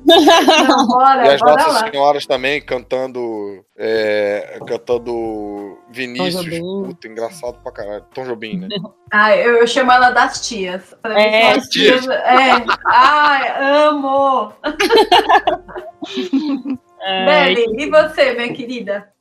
Não, 0.05 0.87
bora, 0.87 1.25
E 1.27 1.29
as 1.35 1.39
bora 1.39 1.53
nossas 1.55 1.73
lá. 1.81 1.89
senhoras 1.91 2.25
também 2.25 2.61
cantando. 2.61 3.63
é, 3.77 4.59
cantando 4.67 5.77
Vinícius. 5.91 6.43
Jobim. 6.45 6.59
Puta, 6.59 7.07
engraçado 7.07 7.57
pra 7.61 7.71
caralho. 7.71 8.05
Tom 8.13 8.25
Jobim, 8.25 8.59
né? 8.59 8.67
Ah, 9.13 9.35
eu, 9.35 9.57
eu 9.57 9.67
chamo 9.67 9.91
ela 9.91 10.09
das 10.11 10.47
tias. 10.47 10.95
Pra 11.01 11.13
mim, 11.13 11.19
É, 11.19 11.51
as 11.51 11.67
tias. 11.67 12.07
É. 12.07 12.63
Ai, 12.85 13.83
amo! 13.83 14.53
É, 17.03 17.25
Beli, 17.25 17.83
e 17.83 17.89
você, 17.89 18.33
minha 18.33 18.53
querida? 18.53 19.11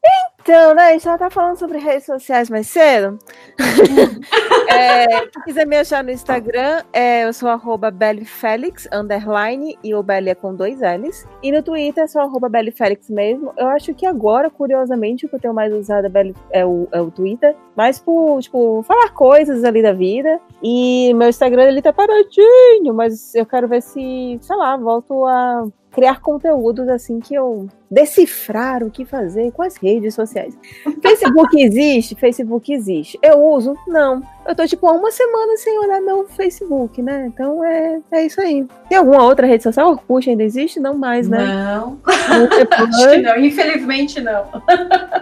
Então, 0.42 0.74
né, 0.74 0.88
a 0.88 0.92
gente 0.92 1.04
já 1.04 1.18
tá 1.18 1.28
falando 1.28 1.58
sobre 1.58 1.78
redes 1.78 2.06
sociais 2.06 2.48
mais 2.48 2.66
cedo. 2.66 3.18
é, 4.68 5.26
quem 5.26 5.42
quiser 5.44 5.66
me 5.66 5.76
achar 5.76 6.02
no 6.02 6.10
Instagram, 6.10 6.82
é, 6.92 7.24
eu 7.24 7.32
sou 7.32 7.48
arroba 7.48 7.90
bellyfelix, 7.90 8.88
underline, 8.90 9.78
e 9.84 9.94
o 9.94 10.02
Belly 10.02 10.30
é 10.30 10.34
com 10.34 10.54
dois 10.54 10.80
L's. 10.80 11.26
E 11.42 11.52
no 11.52 11.62
Twitter 11.62 12.08
só 12.08 12.22
arroba 12.22 12.48
bellyfelix 12.48 13.10
mesmo. 13.10 13.52
Eu 13.56 13.68
acho 13.68 13.92
que 13.92 14.06
agora, 14.06 14.48
curiosamente, 14.48 15.26
o 15.26 15.28
que 15.28 15.36
eu 15.36 15.40
tenho 15.40 15.54
mais 15.54 15.72
usado 15.72 16.06
é, 16.06 16.08
Belly- 16.08 16.34
é 16.50 16.64
o, 16.64 16.88
é 16.90 17.00
o 17.00 17.10
Twitter. 17.10 17.54
Mas 17.76 17.98
por, 17.98 18.40
tipo, 18.40 18.82
falar 18.86 19.10
coisas 19.10 19.62
ali 19.62 19.82
da 19.82 19.92
vida. 19.92 20.40
E 20.62 21.12
meu 21.14 21.28
Instagram, 21.28 21.64
ele 21.64 21.82
tá 21.82 21.92
paradinho, 21.92 22.94
mas 22.94 23.34
eu 23.34 23.44
quero 23.44 23.68
ver 23.68 23.82
se, 23.82 24.38
sei 24.40 24.56
lá, 24.56 24.76
volto 24.76 25.26
a 25.26 25.64
criar 25.90 26.20
conteúdos 26.20 26.88
assim 26.88 27.20
que 27.20 27.34
eu 27.34 27.68
decifrar 27.90 28.84
o 28.84 28.90
que 28.90 29.04
fazer 29.04 29.50
com 29.52 29.62
as 29.62 29.76
redes 29.76 30.14
sociais. 30.14 30.56
Facebook 31.02 31.60
existe? 31.60 32.14
Facebook 32.14 32.72
existe. 32.72 33.18
Eu 33.22 33.42
uso? 33.44 33.76
Não. 33.86 34.22
Eu 34.46 34.54
tô 34.54 34.66
tipo 34.66 34.86
há 34.86 34.92
uma 34.92 35.10
semana 35.10 35.56
sem 35.56 35.78
olhar 35.78 36.00
meu 36.00 36.26
Facebook, 36.28 37.02
né? 37.02 37.26
Então 37.26 37.64
é, 37.64 38.00
é 38.12 38.26
isso 38.26 38.40
aí. 38.40 38.66
Tem 38.88 38.98
alguma 38.98 39.24
outra 39.24 39.46
rede 39.46 39.62
social? 39.62 39.90
Orkut 39.90 40.30
ainda 40.30 40.44
existe? 40.44 40.78
Não 40.78 40.94
mais, 40.94 41.28
né? 41.28 41.44
Não, 41.44 41.98
acho 42.06 43.10
que 43.10 43.18
não. 43.18 43.36
Infelizmente, 43.36 44.20
não. 44.20 44.46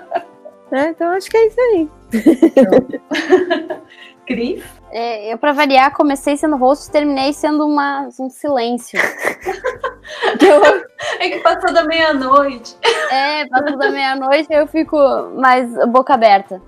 né? 0.71 0.91
Então 0.91 1.11
acho 1.13 1.31
que 1.31 1.37
é 1.37 1.47
isso 1.47 1.61
aí. 1.61 1.89
Cris? 4.27 4.63
É, 4.91 5.33
eu, 5.33 5.39
pra 5.39 5.53
variar, 5.53 5.95
comecei 5.95 6.37
sendo 6.37 6.57
host 6.57 6.89
e 6.89 6.93
terminei 6.93 7.33
sendo 7.33 7.67
uma, 7.67 8.09
um 8.19 8.31
silêncio. 8.31 8.99
É 11.21 11.29
que 11.29 11.41
passou 11.41 11.73
da 11.73 11.85
meia-noite. 11.85 12.77
É, 13.11 13.47
passou 13.47 13.77
da 13.77 13.91
meia-noite 13.91 14.49
eu 14.51 14.67
fico 14.67 14.97
mais 15.37 15.71
boca 15.89 16.15
aberta. 16.15 16.63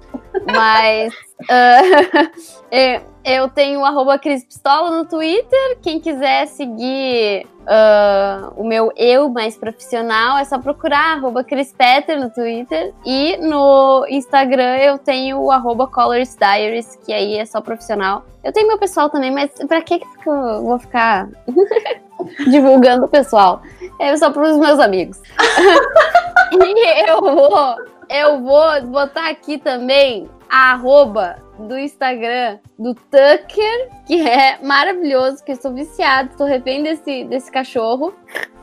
Mas 0.52 1.14
ah, 1.50 2.30
eu, 2.70 3.00
eu 3.24 3.48
tenho 3.48 3.80
o 3.80 3.84
arroba 3.84 4.18
Cris 4.18 4.44
Pistola 4.44 4.90
no 4.90 5.06
Twitter. 5.06 5.78
Quem 5.80 6.00
quiser 6.00 6.46
seguir 6.46 7.46
ah, 7.66 8.52
o 8.56 8.64
meu 8.64 8.92
eu 8.96 9.28
mais 9.28 9.56
profissional, 9.56 10.38
é 10.38 10.44
só 10.44 10.58
procurar 10.58 11.16
arroba 11.16 11.44
Cris 11.44 11.72
Petter 11.72 12.18
no 12.18 12.28
Twitter. 12.28 12.92
E 13.06 13.36
no 13.36 14.04
Instagram 14.08 14.76
eu 14.78 14.98
tenho 14.98 15.38
o 15.38 15.52
arroba 15.52 15.86
Colors 15.86 16.36
Diaries, 16.36 16.98
que 17.04 17.12
aí 17.12 17.36
é 17.36 17.44
só 17.44 17.60
profissional. 17.60 18.09
Eu 18.42 18.52
tenho 18.52 18.68
meu 18.68 18.78
pessoal 18.78 19.10
também, 19.10 19.30
mas 19.30 19.50
pra 19.68 19.82
que, 19.82 19.98
que 19.98 20.28
eu 20.28 20.62
vou 20.62 20.78
ficar 20.78 21.28
divulgando 22.50 23.04
o 23.04 23.08
pessoal? 23.08 23.62
É 23.98 24.16
só 24.16 24.30
pros 24.30 24.56
meus 24.56 24.78
amigos. 24.78 25.20
e 26.52 27.08
eu 27.08 27.20
vou, 27.20 27.76
eu 28.08 28.40
vou 28.40 28.82
botar 28.86 29.28
aqui 29.28 29.58
também 29.58 30.28
a 30.48 30.72
arroba 30.72 31.36
do 31.58 31.78
Instagram 31.78 32.58
do 32.78 32.94
Tucker, 32.94 33.88
que 34.06 34.26
é 34.26 34.58
maravilhoso, 34.62 35.44
que 35.44 35.52
eu 35.52 35.56
sou 35.56 35.72
viciada, 35.72 36.30
estou 36.30 36.46
refém 36.46 36.82
desse, 36.82 37.24
desse 37.24 37.50
cachorro. 37.50 38.14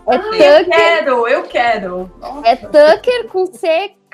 É 0.07 0.15
ah, 0.15 0.19
Tucker. 0.19 0.41
Eu 0.41 0.65
quero, 0.65 1.27
eu 1.27 1.43
quero. 1.43 2.11
Nossa. 2.19 2.47
É 2.47 2.55
Tucker 2.55 3.27
com 3.29 3.45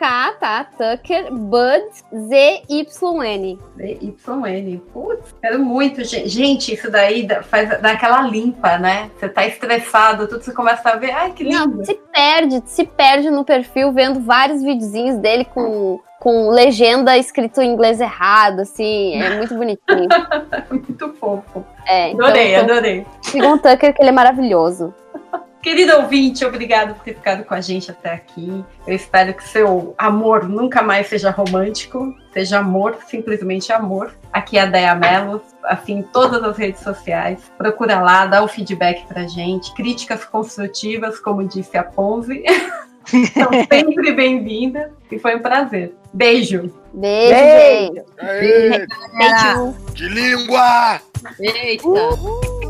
CK, 0.04 0.40
tá? 0.40 0.66
Tucker 0.66 1.34
Bud 1.34 1.86
Z-Y-N. 2.14 3.60
Z-Y-N. 3.78 4.82
Putz, 4.92 5.34
quero 5.42 5.60
muito. 5.60 6.04
Gente, 6.04 6.74
isso 6.74 6.92
daí 6.92 7.26
faz 7.44 7.82
dá 7.82 7.92
aquela 7.92 8.22
limpa, 8.24 8.78
né? 8.78 9.10
Você 9.18 9.30
tá 9.30 9.46
estressado, 9.46 10.28
tudo 10.28 10.44
você 10.44 10.52
começa 10.52 10.90
a 10.90 10.96
ver. 10.98 11.12
Ai, 11.12 11.32
que 11.32 11.44
lindo. 11.44 11.78
Não, 11.78 11.86
se 11.86 11.94
perde, 12.12 12.64
se 12.66 12.86
perde 12.86 13.30
no 13.32 13.46
perfil 13.46 13.94
vendo 13.94 14.20
vários 14.20 14.62
videozinhos 14.62 15.18
dele 15.18 15.46
com 15.46 16.00
com 16.20 16.50
legenda 16.52 17.18
escrito 17.18 17.62
em 17.62 17.74
inglês 17.74 18.00
errado, 18.00 18.62
assim, 18.62 19.22
é 19.22 19.36
muito 19.36 19.54
bonitinho. 19.56 20.08
muito 20.72 21.14
fofo. 21.16 21.66
É, 21.86 22.12
então, 22.12 22.26
adorei, 22.26 22.56
adorei. 22.56 23.06
Sigam 23.22 23.56
o 23.56 23.58
Tucker, 23.58 23.94
que 23.94 24.02
ele 24.02 24.08
é 24.08 24.14
maravilhoso. 24.14 24.94
Querido 25.64 25.96
ouvinte, 25.96 26.44
obrigado 26.44 26.94
por 26.94 27.06
ter 27.06 27.14
ficado 27.14 27.46
com 27.46 27.54
a 27.54 27.62
gente 27.62 27.90
até 27.90 28.12
aqui. 28.12 28.66
Eu 28.86 28.94
espero 28.94 29.34
que 29.34 29.48
seu 29.48 29.96
amor 29.98 30.44
nunca 30.48 30.84
mais 30.84 31.08
seja 31.08 31.32
romântico, 31.32 32.14
seja 32.34 32.60
amor, 32.60 32.98
simplesmente 33.08 33.72
amor. 33.72 34.14
Aqui 34.34 34.58
é 34.58 34.64
a 34.64 34.66
Deia 34.66 34.94
Mello, 34.94 35.42
assim, 35.64 36.00
em 36.00 36.04
todas 36.04 36.44
as 36.44 36.58
redes 36.58 36.82
sociais. 36.82 37.50
Procura 37.58 38.02
lá, 38.02 38.26
dá 38.26 38.44
o 38.44 38.48
feedback 38.50 39.08
pra 39.08 39.26
gente. 39.26 39.74
Críticas 39.74 40.26
construtivas, 40.26 41.18
como 41.18 41.48
disse 41.48 41.78
a 41.78 41.84
Ponzi. 41.84 42.44
São 43.34 43.50
sempre 43.72 44.12
bem-vindas 44.12 44.92
e 45.10 45.18
foi 45.18 45.38
um 45.38 45.40
prazer. 45.42 45.96
Beijo. 46.14 46.74
Beijo. 46.94 47.34
Beijo. 47.34 48.06
Beijo. 48.22 48.88
Beijo. 49.18 49.94
De 49.94 50.10
língua. 50.10 51.00
Eita. 51.40 51.88
Uhul. 51.88 52.63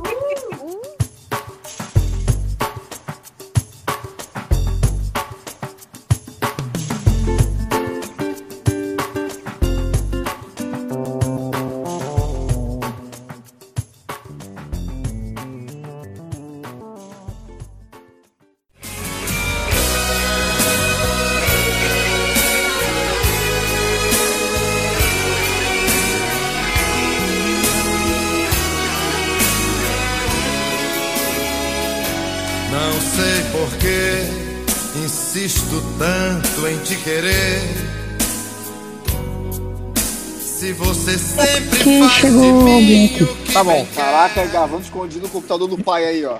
Faz 41.17 42.11
chegou 42.11 42.53
mim 42.63 43.05
aqui? 43.05 43.53
Tá 43.53 43.63
bom, 43.63 43.85
caraca, 43.95 44.45
gravando 44.47 44.81
escondido 44.81 45.23
no 45.23 45.29
computador 45.29 45.67
do 45.67 45.77
pai 45.77 46.05
aí, 46.05 46.25
ó. 46.25 46.37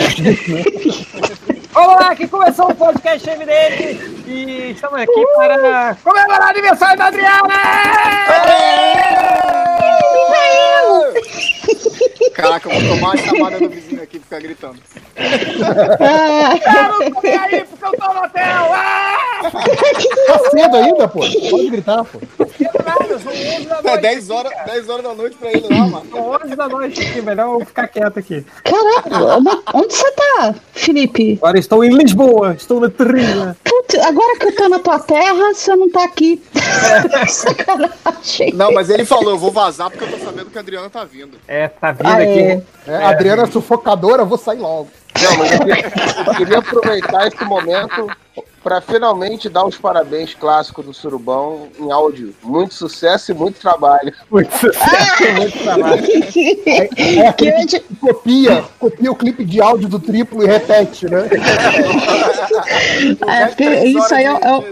Escrito, 0.00 0.50
né? 0.50 0.64
Olá, 1.72 2.10
aqui 2.10 2.26
começou 2.26 2.68
o 2.68 2.74
podcast 2.74 3.30
MDM 3.30 4.26
e 4.26 4.72
estamos 4.72 5.00
aqui 5.00 5.20
uh! 5.20 5.36
para 5.36 5.94
comemorar 6.02 6.48
o 6.48 6.50
aniversário 6.50 6.98
da 6.98 7.06
Adriana! 7.06 7.54
Caraca, 12.34 12.68
eu 12.68 12.80
vou 12.80 12.96
tomar 12.96 13.14
a 13.14 13.16
chamada 13.16 13.58
do 13.60 13.68
vizinho 13.68 14.02
aqui 14.02 14.16
e 14.16 14.20
ficar 14.20 14.40
gritando. 14.40 14.80
Quero 15.14 17.12
comer 17.12 17.38
aí 17.38 17.64
porque 17.64 17.84
eu 17.84 17.92
tô 17.92 18.14
no 18.14 18.20
hotel! 18.24 18.72
Ah! 18.72 19.18
Tá 20.26 20.50
cedo 20.50 20.76
ainda, 20.76 21.06
pô. 21.08 21.20
Pode 21.20 21.70
gritar, 21.70 22.04
pô. 22.04 22.20
Nada, 22.84 23.18
são 23.18 23.32
11 23.32 23.66
da 23.66 23.82
noite. 23.82 23.88
É 23.88 23.98
10 23.98 24.30
horas, 24.30 24.52
10 24.66 24.88
horas 24.88 25.04
da 25.04 25.14
noite 25.14 25.36
pra 25.36 25.50
ele 25.50 25.66
lá, 25.68 25.86
mano. 25.86 26.06
São 26.10 26.30
11 26.30 26.56
da 26.56 26.68
noite 26.68 27.00
aqui, 27.00 27.22
melhor 27.22 27.60
eu 27.60 27.66
ficar 27.66 27.88
quieto 27.88 28.18
aqui. 28.18 28.44
Caraca, 28.64 29.38
onde 29.74 29.94
você 29.94 30.10
tá, 30.12 30.54
Felipe? 30.72 31.38
Agora 31.40 31.58
estou 31.58 31.84
em 31.84 31.96
Lisboa, 31.96 32.54
estou 32.54 32.80
na 32.80 32.90
trilha. 32.90 33.56
Putz, 33.64 33.94
agora 34.04 34.38
que 34.38 34.46
eu 34.46 34.56
tô 34.56 34.68
na 34.68 34.78
tua 34.78 34.98
terra, 34.98 35.54
você 35.54 35.74
não 35.76 35.90
tá 35.90 36.04
aqui. 36.04 36.42
Sacanagem. 37.28 38.52
Não, 38.54 38.72
mas 38.72 38.90
ele 38.90 39.04
falou, 39.04 39.30
eu 39.30 39.38
vou 39.38 39.50
vazar 39.50 39.90
porque 39.90 40.04
eu 40.04 40.18
tô 40.18 40.24
sabendo 40.24 40.50
que 40.50 40.58
a 40.58 40.60
Adriana 40.60 40.90
tá 40.90 41.04
vindo. 41.04 41.38
É, 41.46 41.68
tá 41.68 41.92
vindo 41.92 42.06
ah, 42.06 42.16
aqui. 42.16 42.40
É. 42.40 42.62
É, 42.86 42.96
a 42.96 43.10
Adriana 43.10 43.42
é 43.42 43.46
sufocadora, 43.46 44.22
eu 44.22 44.26
vou 44.26 44.38
sair 44.38 44.58
logo. 44.58 44.88
Não, 45.20 45.36
mas 45.36 45.52
eu 45.52 45.58
queria, 45.58 45.92
eu 46.26 46.34
queria 46.34 46.58
aproveitar 46.58 47.26
esse 47.26 47.44
momento 47.44 48.08
para 48.62 48.80
finalmente 48.80 49.48
dar 49.48 49.64
os 49.64 49.76
parabéns 49.76 50.34
clássicos 50.34 50.84
do 50.84 50.94
Surubão 50.94 51.68
em 51.78 51.90
áudio. 51.90 52.34
Muito 52.42 52.74
sucesso 52.74 53.30
e 53.30 53.34
muito 53.34 53.60
trabalho. 53.60 54.12
Muito 54.30 54.52
sucesso 54.56 55.24
e 55.24 55.32
muito 55.38 55.58
trabalho. 55.58 56.04
É, 56.66 57.18
é 57.18 57.32
que 57.32 57.80
copia, 58.00 58.64
copia 58.78 59.10
o 59.10 59.16
clipe 59.16 59.44
de 59.44 59.60
áudio 59.60 59.88
do 59.88 59.98
triplo 59.98 60.42
e 60.42 60.46
repete, 60.46 61.06
né? 61.06 61.28
É, 63.26 63.86
isso 63.86 64.14
aí 64.14 64.24
é, 64.24 64.30
é, 64.30 64.64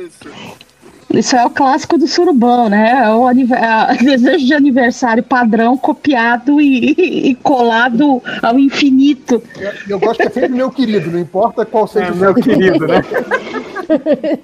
isso 1.19 1.37
é 1.37 1.45
o 1.45 1.51
clássico 1.51 1.99
do 1.99 2.07
surubão, 2.07 2.69
né? 2.69 3.03
É 3.05 3.11
o 3.11 3.29
é 3.29 3.97
desejo 4.03 4.47
de 4.47 4.55
aniversário 4.55 5.23
padrão 5.23 5.77
copiado 5.77 6.61
e, 6.61 7.31
e 7.31 7.35
colado 7.37 8.23
ao 8.43 8.59
infinito. 8.59 9.43
Eu, 9.59 9.73
eu, 9.89 9.99
gosto 9.99 10.21
que 10.21 10.29
é 10.29 10.31
sempre 10.31 10.51
meu 10.51 10.71
querido, 10.71 11.11
não 11.11 11.19
importa 11.19 11.65
qual 11.65 11.87
seja 11.87 12.09
é, 12.09 12.13
o 12.13 12.17
meu 12.17 12.35
querido, 12.35 12.87
né? 12.87 13.03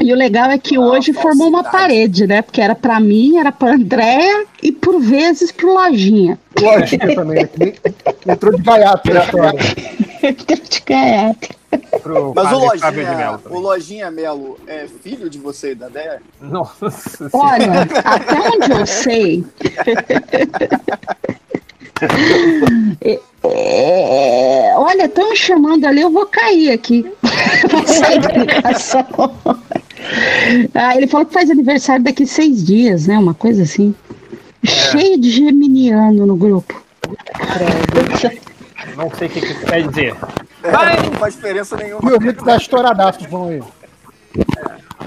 E 0.00 0.12
o 0.12 0.16
legal 0.16 0.50
é 0.50 0.58
que 0.58 0.78
hoje 0.78 1.12
formou 1.12 1.48
uma 1.48 1.64
parede, 1.64 2.28
né? 2.28 2.42
Porque 2.42 2.60
era 2.60 2.76
para 2.76 3.00
mim, 3.00 3.38
era 3.38 3.50
para 3.50 3.74
Andréia 3.74 4.44
e 4.62 4.70
por 4.70 5.00
vezes 5.00 5.50
pro 5.50 5.74
Lojinha. 5.74 6.38
Lojinha 6.60 7.14
também, 7.14 7.48
entrou 8.26 8.54
de 8.54 8.62
gaiato 8.62 9.12
na 9.12 9.24
história. 9.24 9.58
entrou 10.22 10.58
de 10.68 10.82
gaiato. 10.86 11.48
Mas 12.34 12.52
o 12.52 12.58
Lojinha, 12.58 13.40
o 13.50 13.58
Lojinha 13.58 14.10
Melo 14.10 14.58
é 14.66 14.86
filho 15.02 15.30
de 15.30 15.38
você 15.38 15.72
e 15.72 15.74
da 15.74 15.88
Déia? 15.88 16.22
Nossa 16.40 16.92
Olha, 17.32 17.82
até 18.04 18.40
onde 18.40 18.72
eu 18.72 18.86
sei. 18.86 19.44
é, 23.00 23.20
é, 23.44 24.74
olha, 24.76 25.04
estão 25.04 25.30
me 25.30 25.36
chamando 25.36 25.84
ali, 25.84 26.00
eu 26.00 26.10
vou 26.10 26.26
cair 26.26 26.72
aqui. 26.72 27.06
ah, 30.74 30.96
ele 30.96 31.06
falou 31.06 31.24
que 31.26 31.32
faz 31.32 31.48
aniversário 31.50 32.04
daqui 32.04 32.26
seis 32.26 32.64
dias, 32.64 33.06
né? 33.06 33.16
Uma 33.18 33.34
coisa 33.34 33.62
assim. 33.62 33.94
É. 34.62 34.66
Cheio 34.66 35.20
de 35.20 35.30
geminiano 35.30 36.26
no 36.26 36.36
grupo. 36.36 36.82
Não 38.96 39.10
sei 39.10 39.28
o 39.28 39.30
que, 39.30 39.40
que 39.40 39.46
isso 39.46 39.66
quer 39.66 39.86
dizer. 39.88 40.16
Vai! 40.62 40.96
Não 41.02 41.12
faz 41.12 41.34
diferença 41.34 41.76
nenhuma. 41.76 42.10
E 42.10 42.14
o 42.14 42.18
Rico 42.18 42.44
tá 42.44 42.56
estouradaço, 42.56 43.28
vamos 43.28 43.50
aí. 43.50 43.62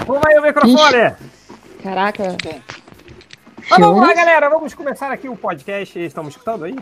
Vamos 0.06 0.24
aí 0.26 0.38
o 0.38 0.42
microfone. 0.42 1.16
Caraca. 1.84 2.38
Mas 3.70 3.80
vamos 3.80 4.02
lá, 4.02 4.14
galera. 4.14 4.50
Vamos 4.50 4.74
começar 4.74 5.12
aqui 5.12 5.28
o 5.28 5.36
podcast. 5.36 6.00
Estamos 6.00 6.30
escutando 6.34 6.66
aí? 6.66 6.76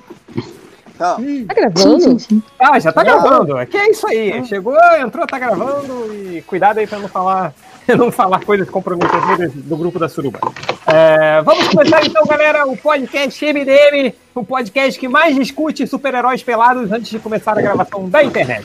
Tá. 0.97 1.15
Tá 1.15 1.53
gravando? 1.53 2.17
Ah, 2.59 2.79
já 2.79 2.91
tá 2.91 3.03
gravando. 3.03 3.57
É 3.57 3.65
que 3.65 3.77
é 3.77 3.89
isso 3.89 4.07
aí. 4.07 4.45
Chegou, 4.45 4.77
entrou, 4.97 5.27
tá 5.27 5.39
gravando. 5.39 6.13
E 6.13 6.41
cuidado 6.43 6.77
aí 6.79 6.87
pra 6.87 6.99
não 6.99 7.07
falar, 7.07 7.53
não 7.97 8.11
falar 8.11 8.43
coisas 8.43 8.69
comprometedoras 8.69 9.51
do 9.53 9.77
grupo 9.77 9.99
da 9.99 10.09
Suruba. 10.09 10.39
É, 10.87 11.41
vamos 11.41 11.67
começar 11.67 12.05
então, 12.05 12.25
galera, 12.25 12.65
o 12.65 12.77
podcast 12.77 13.43
MDM, 13.45 14.13
o 14.33 14.43
podcast 14.43 14.99
que 14.99 15.07
mais 15.07 15.35
discute 15.35 15.85
super-heróis 15.87 16.43
pelados 16.43 16.91
antes 16.91 17.09
de 17.09 17.19
começar 17.19 17.57
a 17.57 17.61
gravação 17.61 18.09
da 18.09 18.23
internet. 18.23 18.63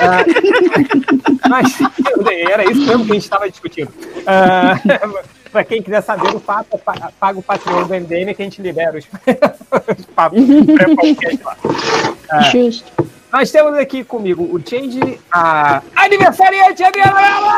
É, 0.00 1.48
mas 1.48 1.78
era 2.50 2.70
isso 2.70 2.86
mesmo 2.86 3.04
que 3.04 3.10
a 3.10 3.14
gente 3.14 3.24
estava 3.24 3.50
discutindo. 3.50 3.92
É, 4.26 5.22
para 5.50 5.64
quem 5.64 5.82
quiser 5.82 6.00
saber 6.02 6.34
o 6.34 6.40
fato, 6.40 6.80
paga 7.20 7.38
o 7.38 7.42
Patreon 7.42 7.86
do 7.86 7.94
MDM 7.94 8.34
que 8.34 8.42
a 8.42 8.44
gente 8.44 8.62
libera 8.62 8.98
os, 8.98 9.04
os 9.98 10.06
papos 10.06 10.40
lá. 11.44 11.56
É, 12.32 12.42
Justo. 12.50 12.90
Nós 13.32 13.50
temos 13.50 13.72
aqui 13.78 14.04
comigo 14.04 14.42
o 14.42 14.60
Change, 14.60 15.18
a 15.32 15.80
aniversariante 15.96 16.84
Adriana 16.84 17.18
Mello! 17.18 17.48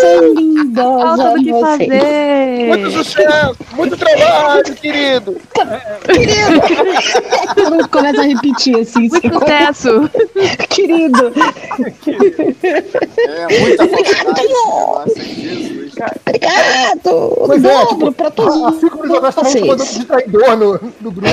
São 0.00 0.34
lindos. 0.34 0.84
Falta 0.84 1.30
do 1.34 1.44
que 1.44 1.50
fazer. 1.60 2.66
Muito 2.68 2.90
sucesso, 2.92 3.56
muito 3.72 3.96
trabalho, 3.96 4.74
querido. 4.74 5.36
Querido. 6.04 7.88
Começa 7.90 8.20
a 8.22 8.24
repetir 8.24 8.78
assim. 8.78 9.08
Muito 9.08 9.38
sucesso. 9.38 10.10
Querido. 10.70 11.32
É, 13.28 13.60
muita. 13.60 13.86
Nossa, 14.66 15.24
Jesus. 15.24 15.92
Obrigado. 16.26 17.34
Pois 17.46 17.64
é, 17.64 17.86
tipo, 17.86 18.12
pra 18.12 18.30
todos 18.30 18.54
a 18.54 19.94
de 19.98 20.04
traidor 20.04 20.56
no, 20.56 20.72
no 21.00 21.10
grupo. 21.10 21.26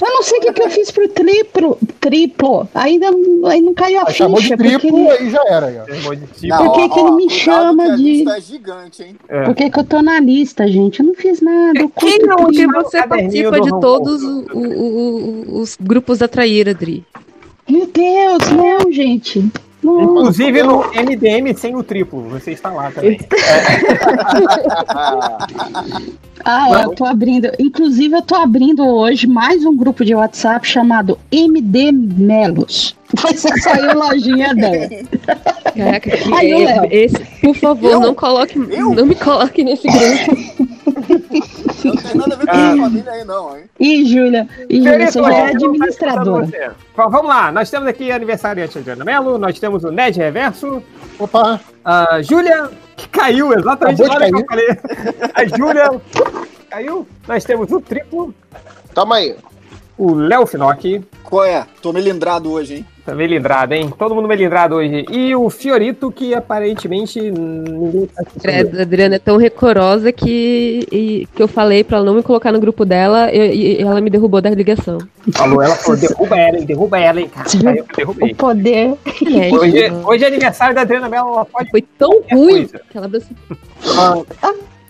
Eu 0.00 0.08
não 0.08 0.22
sei 0.22 0.38
o 0.38 0.42
que, 0.42 0.52
que 0.52 0.62
eu 0.62 0.70
fiz 0.70 0.90
pro 0.90 1.08
triplo. 1.08 1.78
Triplo. 2.00 2.68
Ainda 2.74 3.10
não- 3.10 3.46
aí 3.48 3.60
não 3.60 3.72
caiu 3.74 4.00
a 4.00 4.08
Aí 4.08 4.14
chamou 4.14 4.38
de 4.40 4.44
ficha. 4.48 4.56
triplo, 4.56 4.90
porque... 4.90 5.10
aí 5.22 5.30
já 5.30 5.42
era. 5.48 5.66
aí, 5.66 5.78
ó. 5.78 6.56
Por 6.64 6.72
que, 6.74 6.88
que 6.88 7.00
ele 7.00 7.10
me 7.12 7.30
chama 7.30 7.84
que 7.84 7.90
a 7.90 7.96
de. 7.96 8.02
lista 8.02 8.36
é 8.36 8.40
gigante, 8.40 9.02
hein? 9.02 9.16
É. 9.28 9.42
Por 9.44 9.54
que, 9.54 9.70
que 9.70 9.78
eu 9.78 9.84
tô 9.84 10.02
na 10.02 10.20
lista, 10.20 10.66
gente? 10.68 11.00
Eu 11.00 11.06
não 11.06 11.14
fiz 11.14 11.40
nada. 11.40 11.78
Eu 11.78 11.88
Quem 11.90 12.18
não 12.20 12.36
que 12.36 12.66
Porque 12.66 12.66
você 12.66 13.06
participa 13.06 13.60
de 13.60 13.70
todos 13.80 14.22
o- 14.22 14.46
o- 14.52 15.54
o- 15.56 15.60
os 15.60 15.76
grupos 15.80 16.18
da 16.18 16.28
Traíra, 16.28 16.74
Dri. 16.74 17.04
Meu 17.68 17.86
Deus, 17.86 18.50
não, 18.50 18.90
gente. 18.92 19.44
Não. 19.82 20.00
Inclusive 20.02 20.62
no 20.62 20.84
MDM 20.92 21.54
sem 21.56 21.74
o 21.74 21.82
triplo, 21.82 22.22
você 22.28 22.52
está 22.52 22.70
lá 22.70 22.90
também. 22.90 23.18
Ah, 26.44 26.80
é, 26.80 26.84
eu 26.86 26.90
tô 26.90 27.04
abrindo. 27.04 27.48
Inclusive, 27.56 28.16
eu 28.16 28.22
tô 28.22 28.34
abrindo 28.34 28.84
hoje 28.84 29.28
mais 29.28 29.64
um 29.64 29.76
grupo 29.76 30.04
de 30.04 30.12
WhatsApp 30.12 30.66
chamado 30.66 31.16
MD 31.30 31.92
Melos. 31.92 32.96
Vai 33.14 33.34
ser 33.36 33.56
saiu 33.60 33.96
lojinha 33.96 34.52
dela. 34.52 34.88
Caraca, 35.76 36.10
que- 36.10 36.34
Aí, 36.34 36.52
é- 36.64 36.88
esse, 36.90 37.18
por 37.40 37.54
favor, 37.54 38.00
não 38.00 38.12
coloque, 38.14 38.58
não 38.58 39.06
me 39.06 39.14
coloque 39.14 39.62
nesse 39.62 39.86
grupo. 39.86 41.21
Não 41.84 41.96
tem 41.96 42.14
nada 42.14 42.34
a 42.34 42.38
ver 42.38 42.46
com 42.46 42.52
a 42.82 42.84
família 42.84 43.12
aí, 43.12 43.24
não, 43.24 43.56
hein? 43.56 43.64
Ih, 43.80 44.04
Júlia. 44.06 44.48
Ih, 44.68 44.82
Júlia, 44.82 45.10
você 45.10 45.22
já 45.22 45.34
é 45.34 45.46
administradora. 45.50 46.76
Bom, 46.96 47.10
vamos 47.10 47.28
lá, 47.28 47.50
nós 47.52 47.70
temos 47.70 47.88
aqui 47.88 48.10
aniversariante 48.12 48.78
Adriana 48.78 49.04
Mello, 49.04 49.38
nós 49.38 49.58
temos 49.58 49.84
o 49.84 49.90
Ned 49.90 50.18
Reverso, 50.18 50.82
Opa, 51.18 51.60
a 51.84 52.22
Júlia, 52.22 52.70
que 52.96 53.08
caiu 53.08 53.52
exatamente 53.52 54.02
na 54.02 54.14
hora 54.14 54.30
que 54.30 54.36
eu 54.36 54.46
falei. 54.46 54.68
A 55.34 55.44
Júlia 55.46 56.00
caiu. 56.70 57.06
Nós 57.28 57.44
temos 57.44 57.70
o 57.70 57.80
triplo, 57.80 58.34
Toma 58.94 59.16
aí. 59.16 59.36
o 59.98 60.14
Léo 60.14 60.46
Finocchi, 60.46 61.02
Qual 61.24 61.44
é? 61.44 61.66
Tô 61.80 61.92
melindrado 61.92 62.50
hoje, 62.50 62.76
hein? 62.76 62.86
Tá 63.04 63.14
melindrado, 63.14 63.74
hein? 63.74 63.92
Todo 63.98 64.14
mundo 64.14 64.28
melindrado 64.28 64.76
hoje. 64.76 65.04
E 65.10 65.34
o 65.34 65.48
Fiorito, 65.50 66.10
que 66.10 66.34
aparentemente 66.34 67.20
ninguém 67.20 68.06
tá 68.06 68.22
Credo, 68.40 68.78
a 68.78 68.82
Adriana 68.82 69.16
é 69.16 69.18
tão 69.18 69.36
recorosa 69.36 70.12
que, 70.12 70.86
e- 70.90 71.26
que 71.34 71.42
eu 71.42 71.48
falei 71.48 71.82
pra 71.84 71.96
ela 71.98 72.06
não 72.06 72.14
me 72.14 72.22
colocar 72.22 72.52
no 72.52 72.60
grupo 72.60 72.84
dela 72.84 73.32
e, 73.32 73.78
e 73.78 73.82
ela 73.82 74.00
me 74.00 74.10
derrubou 74.10 74.40
da 74.40 74.50
ligação. 74.50 74.98
Falou, 75.32 75.62
ela 75.62 75.74
falou, 75.76 75.98
derruba 76.00 76.36
ela, 76.38 76.58
hein? 76.58 76.64
Derruba 76.66 76.98
ela, 76.98 77.20
hein, 77.20 77.28
cara. 77.28 77.48
Aí 77.70 77.78
eu 77.78 77.86
derrubei. 77.96 78.32
O 78.32 78.36
poder. 78.36 78.94
É, 79.06 79.52
Hoje, 79.54 79.92
hoje 80.04 80.24
é 80.24 80.26
aniversário 80.26 80.74
da 80.74 80.80
Adriana 80.82 81.08
Mello, 81.08 81.32
ela 81.32 81.44
pode 81.44 81.70
Foi 81.70 81.82
tão 81.98 82.22
ruim 82.30 82.66
coisa. 82.66 82.80
que 82.90 82.98
ela, 82.98 83.06
assim, 83.06 83.34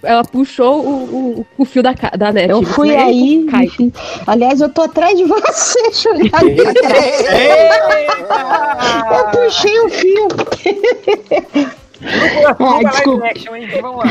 ela 0.03 0.23
puxou 0.25 0.85
o, 0.85 0.91
o, 1.41 1.47
o 1.59 1.65
fio 1.65 1.83
da, 1.83 1.93
da 1.93 2.33
net. 2.33 2.51
Eu 2.51 2.63
fui 2.63 2.89
Né? 2.89 2.97
aí. 3.03 3.47
Cai. 3.51 3.65
enfim. 3.65 3.93
Aliás, 4.27 4.61
eu 4.61 4.69
tô 4.69 4.83
atrás 4.83 5.17
de 5.17 5.25
você, 5.25 5.79
atrás. 6.33 6.43
Eu 9.11 9.25
puxei 9.31 9.79
o 9.81 9.89
fio. 9.89 10.29
Ah, 12.59 12.81
desculpa. 12.91 13.27
Action, 13.27 13.55
hein? 13.55 13.69
Vamos 13.81 14.05
lá. 14.05 14.11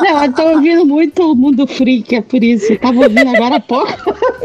Não, 0.02 0.24
eu 0.24 0.32
tô 0.32 0.42
ouvindo 0.48 0.86
muito 0.86 1.32
o 1.32 1.34
Mundo 1.36 1.66
Freak, 1.66 2.14
é 2.16 2.22
por 2.22 2.42
isso. 2.42 2.72
Eu 2.72 2.78
tava 2.78 3.00
ouvindo 3.00 3.28
agora 3.36 3.56
há 3.56 3.60
pouco. 3.60 3.92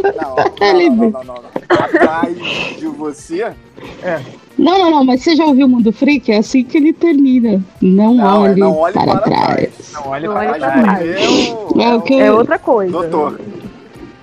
Não, 0.04 0.36
não, 0.36 0.90
não, 0.92 1.10
não, 1.12 1.24
não, 1.24 1.24
não. 1.24 1.46
Atrás 1.70 2.38
de 2.78 2.88
você. 2.88 3.54
Não, 4.58 4.78
não, 4.80 4.90
não, 4.92 5.04
mas 5.06 5.22
você 5.22 5.36
já 5.36 5.46
ouviu 5.46 5.66
o 5.68 5.70
Mundo 5.70 5.92
Freak? 5.92 6.32
É 6.32 6.38
assim 6.38 6.64
que 6.64 6.78
ele 6.78 6.94
termina. 6.94 7.62
Não, 7.82 8.14
Não, 8.14 8.42
olhe, 8.44 8.60
não 8.60 8.78
olhe 8.78 8.94
para, 8.94 9.06
para 9.12 9.20
trás. 9.22 9.46
trás. 9.56 9.92
Não, 9.94 10.08
olha 10.12 10.28
Não 10.28 10.34
pra 10.36 10.42
olha 10.50 10.60
pra 10.60 10.72
trás. 10.72 11.00
trás. 11.00 11.56
É 11.80 11.94
o 11.96 12.02
que 12.02 12.14
É 12.20 12.32
outra 12.32 12.58
coisa. 12.60 12.92
Doutor. 12.92 13.40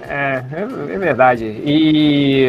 É, 0.08 0.42
é, 0.52 0.94
é 0.94 0.98
verdade. 0.98 1.44
E. 1.44 2.46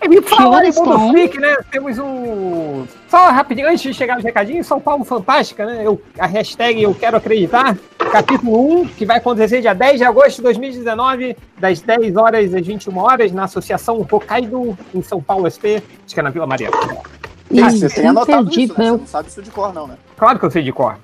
É, 0.00 0.08
me 0.08 0.20
falar 0.22 0.64
em 0.64 0.72
Fiona 0.72 0.88
Mundo 0.88 0.98
Stone. 0.98 1.12
Freak, 1.12 1.38
né? 1.38 1.56
Temos 1.70 1.98
um. 1.98 2.84
Só 3.08 3.30
rapidinho, 3.30 3.68
antes 3.68 3.82
de 3.82 3.92
chegar 3.94 4.14
nos 4.16 4.24
recadinhos, 4.24 4.66
São 4.66 4.80
Paulo 4.80 5.04
Fantástica, 5.04 5.66
né? 5.66 5.82
Eu, 5.84 6.00
a 6.18 6.26
hashtag 6.26 6.82
Eu 6.82 6.94
Quero 6.94 7.16
Acreditar, 7.16 7.76
capítulo 8.10 8.80
1, 8.82 8.86
que 8.88 9.04
vai 9.04 9.18
acontecer 9.18 9.60
dia 9.60 9.74
10 9.74 9.98
de 9.98 10.04
agosto 10.04 10.36
de 10.36 10.42
2019, 10.42 11.36
das 11.58 11.80
10 11.80 12.16
horas 12.16 12.54
às 12.54 12.66
21 12.66 12.96
horas, 12.98 13.30
na 13.32 13.44
Associação 13.44 14.00
Hokkaido, 14.10 14.76
em 14.94 15.02
São 15.02 15.20
Paulo 15.22 15.50
SP, 15.50 15.82
acho 16.06 16.14
que 16.14 16.20
é 16.20 16.22
na 16.22 16.30
Vila 16.30 16.46
Maria. 16.46 16.70
Ah, 17.52 17.70
Ih, 17.72 17.78
você 17.78 17.88
tem 17.88 18.06
anotado 18.06 18.42
entendi, 18.42 18.62
isso, 18.62 18.74
né? 18.78 18.84
Você 18.84 18.90
eu- 18.90 18.98
não 18.98 19.06
sabe 19.06 19.28
isso 19.28 19.42
de 19.42 19.50
cor, 19.50 19.72
não, 19.74 19.86
né? 19.86 19.94
Claro 20.16 20.38
que 20.38 20.44
eu 20.44 20.50
sei 20.50 20.62
de 20.62 20.72
cor. 20.72 20.96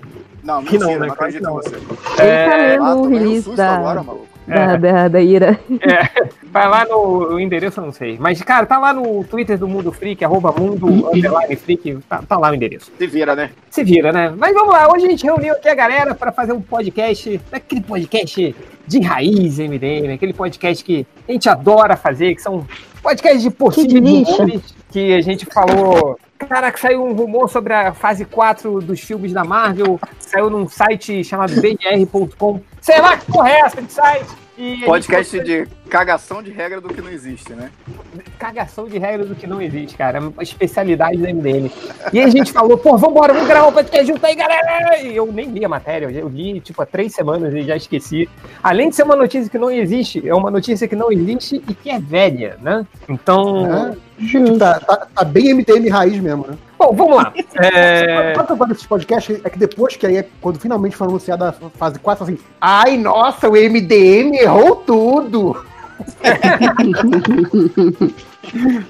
Não, 0.44 0.62
Que 0.62 0.73
mentira, 0.78 0.84
não, 0.84 0.92
não, 1.00 1.07
né? 1.07 1.12
acredito 1.12 1.42
Claro 1.42 1.58
em 1.58 1.62
que 1.62 1.70
você. 1.70 1.76
Ele 2.23 2.31
É, 2.31 2.49
tá 2.49 2.57
lendo 2.57 2.84
ah, 2.84 2.94
o 2.94 3.00
um 3.05 3.08
release 3.08 3.50
da, 3.57 3.75
agora, 3.75 4.02
maluco. 4.05 4.26
da, 4.47 4.76
da, 4.76 5.08
da 5.08 5.20
Ira. 5.20 5.58
É, 5.83 6.28
vai 6.52 6.68
lá 6.68 6.84
no 6.84 7.34
o 7.34 7.41
endereço, 7.41 7.81
eu 7.81 7.84
não 7.86 7.92
sei. 7.92 8.16
Mas, 8.20 8.41
cara, 8.42 8.65
tá 8.65 8.78
lá 8.78 8.92
no 8.92 9.25
Twitter 9.25 9.58
do 9.58 9.66
Mundo 9.66 9.91
Freak, 9.91 10.25
arroba 10.25 10.52
mundo 10.52 10.86
underline 11.12 11.57
freak, 11.57 11.99
tá, 12.08 12.23
tá 12.23 12.39
lá 12.39 12.50
o 12.52 12.55
endereço. 12.55 12.92
Se 12.97 13.07
vira, 13.08 13.34
né? 13.34 13.50
Se 13.70 13.83
vira, 13.83 14.12
né? 14.12 14.33
Mas 14.39 14.55
vamos 14.55 14.73
lá, 14.73 14.89
hoje 14.92 15.07
a 15.07 15.10
gente 15.10 15.25
reuniu 15.25 15.52
aqui 15.55 15.68
a 15.68 15.75
galera 15.75 16.15
para 16.15 16.31
fazer 16.31 16.52
um 16.52 16.60
podcast, 16.60 17.41
aquele 17.50 17.81
podcast 17.81 18.55
de 18.86 19.00
raiz 19.00 19.58
MDM, 19.58 20.12
aquele 20.15 20.33
podcast 20.33 20.84
que 20.84 21.05
a 21.28 21.33
gente 21.33 21.49
adora 21.49 21.97
fazer, 21.97 22.36
que 22.36 22.41
são 22.42 22.65
podcasts 23.02 23.42
de 23.42 23.50
possíveis 23.50 24.28
rumores, 24.28 24.62
que 24.92 25.12
a 25.12 25.20
gente 25.20 25.44
falou. 25.47 26.16
Caraca, 26.39 26.78
saiu 26.78 27.05
um 27.05 27.12
rumor 27.12 27.48
sobre 27.48 27.73
a 27.73 27.92
fase 27.92 28.24
4 28.24 28.81
dos 28.81 29.00
filmes 29.00 29.32
da 29.32 29.44
Marvel, 29.44 29.98
saiu 30.18 30.50
num 30.50 30.68
site 30.68 31.24
chamado 31.24 31.55
br.com. 31.60 32.60
Sei 32.81 33.00
lá 33.00 33.16
que 33.16 33.31
porra 33.32 33.50
é 33.50 33.60
essa 33.60 33.82
de 33.82 33.92
site. 33.92 34.47
E 34.58 34.76
gente 34.76 34.86
Podcast 34.86 35.39
de 35.40 35.68
cagação 35.90 36.42
de 36.42 36.50
regra 36.50 36.81
do 36.81 36.89
que 36.89 37.02
não 37.02 37.10
existe, 37.10 37.52
né? 37.52 37.70
cagação 38.39 38.89
de 38.89 38.98
regra 38.98 39.26
do 39.26 39.34
que 39.34 39.47
não 39.47 39.60
existe, 39.60 39.97
cara. 39.97 40.16
É 40.16 40.20
uma 40.20 40.42
especialidade 40.42 41.18
do 41.18 41.24
MDM. 41.24 41.70
E 42.10 42.18
aí 42.18 42.24
a 42.24 42.31
gente 42.31 42.52
falou, 42.52 42.78
pô, 42.78 42.97
vambora, 42.97 43.34
vamos 43.34 43.48
gravar 43.48 43.68
um 43.68 43.73
podcast 43.73 44.06
junto 44.06 44.24
aí, 44.24 44.34
galera! 44.34 44.98
E 45.02 45.15
eu 45.15 45.31
nem 45.31 45.50
li 45.50 45.62
a 45.62 45.68
matéria, 45.68 46.10
eu 46.10 46.28
li, 46.28 46.60
tipo, 46.60 46.81
há 46.81 46.86
três 46.86 47.15
semanas 47.15 47.52
e 47.52 47.62
já 47.65 47.76
esqueci. 47.76 48.28
Além 48.62 48.89
de 48.89 48.97
ser 48.97 49.02
uma 49.02 49.16
notícia 49.16 49.50
que 49.50 49.58
não 49.58 49.70
existe, 49.70 50.26
é 50.26 50.34
uma 50.34 50.50
notícia 50.50 50.89
que 50.89 50.97
não 50.97 51.12
existe 51.12 51.62
e 51.68 51.74
que 51.74 51.90
é 51.90 51.98
velha, 51.98 52.56
né? 52.62 52.86
Então... 53.08 53.94
tá, 54.58 54.80
tá- 54.80 55.06
tá 55.14 55.24
bem 55.24 55.50
MTM 55.50 55.88
raiz 55.88 56.18
mesmo, 56.18 56.46
né? 56.48 56.56
Bom, 56.78 56.94
vamos 56.94 57.16
lá. 57.16 57.32
É... 57.56 58.32
Quanto 58.34 58.50
eu 58.50 58.56
gosto 58.56 58.70
desses 58.70 58.86
podcasts 58.86 59.40
é 59.42 59.50
que 59.50 59.58
depois 59.58 59.96
que 59.96 60.06
aí, 60.06 60.22
quando 60.40 60.58
finalmente 60.58 60.96
foi 60.96 61.06
anunciada 61.06 61.48
a 61.48 61.52
fase 61.70 61.98
4, 61.98 62.24
assim, 62.24 62.38
ai, 62.60 62.98
nossa, 62.98 63.48
o 63.48 63.52
MDM 63.52 64.36
errou 64.36 64.76
tudo! 64.76 65.64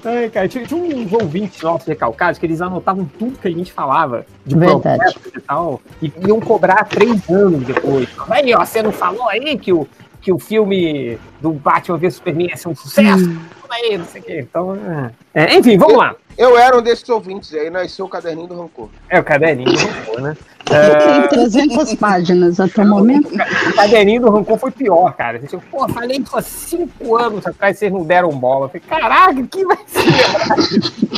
Ai, 0.05 0.29
cara, 0.29 0.47
tinha, 0.47 0.65
tinha 0.65 0.79
uns 0.79 1.11
ouvintes 1.11 1.61
nossos 1.61 1.87
recalcados 1.87 2.39
que 2.39 2.45
eles 2.45 2.61
anotavam 2.61 3.09
tudo 3.17 3.39
que 3.39 3.47
a 3.47 3.51
gente 3.51 3.71
falava 3.71 4.25
de 4.45 4.55
Verdade. 4.55 4.99
projetos 4.99 5.31
e 5.35 5.41
tal, 5.41 5.81
e 6.01 6.11
iam 6.27 6.39
cobrar 6.39 6.83
três 6.85 7.27
anos 7.29 7.65
depois. 7.65 8.07
Aí, 8.29 8.53
ó, 8.53 8.63
você 8.63 8.83
não 8.83 8.91
falou 8.91 9.27
aí 9.29 9.57
que 9.57 9.73
o, 9.73 9.87
que 10.27 10.31
o 10.33 10.37
filme 10.37 11.17
do 11.39 11.53
Batman 11.53 11.97
vs 11.97 12.15
Superman 12.15 12.47
ia 12.49 12.57
ser 12.57 12.67
um 12.67 12.75
sucesso? 12.75 13.31
Fala 13.61 13.75
aí, 13.75 13.97
não 13.97 14.03
sei 14.03 14.19
o 14.19 14.23
quê. 14.25 14.39
Então, 14.41 14.75
é. 14.75 15.11
É, 15.33 15.57
enfim, 15.57 15.77
vamos 15.77 15.95
lá. 15.95 16.17
Eu 16.37 16.57
era 16.57 16.77
um 16.77 16.81
desses 16.81 17.07
ouvintes, 17.09 17.53
aí 17.53 17.69
nasceu 17.69 18.05
o 18.05 18.09
caderninho 18.09 18.47
do 18.47 18.61
rancor. 18.61 18.89
É 19.09 19.19
o 19.19 19.23
caderninho 19.23 19.71
do 19.71 19.79
rancor, 19.79 20.21
né? 20.21 20.37
Tem 20.67 21.27
300 21.29 21.95
páginas 21.95 22.59
até 22.59 22.81
o 22.83 22.87
momento. 22.87 23.29
O 23.33 23.73
caderninho 23.73 24.21
do 24.21 24.29
rancor 24.29 24.57
foi 24.59 24.69
pior, 24.69 25.13
cara. 25.15 25.39
Você, 25.39 25.57
pô, 25.57 25.87
falei 25.87 26.17
isso 26.17 26.37
há 26.37 26.41
cinco 26.41 27.15
anos 27.15 27.47
atrás, 27.47 27.77
vocês 27.79 27.91
não 27.91 28.03
deram 28.03 28.29
bola. 28.31 28.65
Eu 28.65 28.69
falei, 28.69 28.83
caraca, 28.87 29.43
que 29.43 29.65
vai 29.65 29.77
ser? 29.87 31.17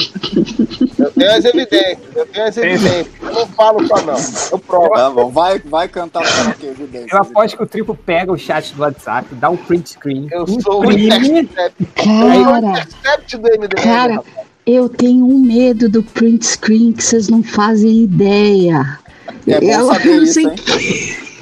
Eu 1.00 1.12
tenho 1.12 1.32
as 1.32 1.46
evidências, 1.46 2.16
eu 2.16 2.26
tenho 2.28 2.46
as 2.46 2.58
evidências. 2.58 3.08
Eu 3.22 3.34
não 3.34 3.48
falo 3.48 3.88
só 3.88 4.02
não, 4.02 4.16
eu 4.52 4.60
provo. 4.60 4.90
Tá 4.92 5.10
bom, 5.10 5.30
vai, 5.32 5.60
vai 5.60 5.88
cantar 5.88 6.24
no 6.24 6.32
karaokê, 6.32 6.68
evidência. 6.68 7.08
Eu 7.12 7.22
aposto 7.22 7.58
que 7.58 7.64
o 7.64 7.68
Triplo 7.68 7.96
pega 7.96 8.32
o 8.32 8.38
chat 8.38 8.74
do 8.74 8.82
WhatsApp, 8.84 9.28
dá 9.36 9.50
um 9.50 9.58
print 9.58 9.90
screen. 9.90 10.28
Eu 10.32 10.46
sou 10.62 10.86
o 10.86 10.92
imprime, 10.92 11.42
intercept. 11.42 11.88
Eu 11.98 12.04
sou 12.04 12.42
o 12.42 12.44
Cara, 12.46 12.68
intercept 12.68 13.38
do 13.38 13.50
MDM. 13.50 13.82
cara, 13.84 14.14
rapaz. 14.16 14.49
Eu 14.70 14.88
tenho 14.88 15.26
um 15.26 15.40
medo 15.40 15.90
do 15.90 16.04
print 16.04 16.46
screen 16.46 16.92
que 16.92 17.04
vocês 17.04 17.28
não 17.28 17.42
fazem 17.42 18.04
ideia. 18.04 19.00
É 19.48 19.58
eu, 19.58 19.88
não 19.88 20.24
isso, 20.24 20.34
sei 20.34 20.46
hein? 20.46 20.56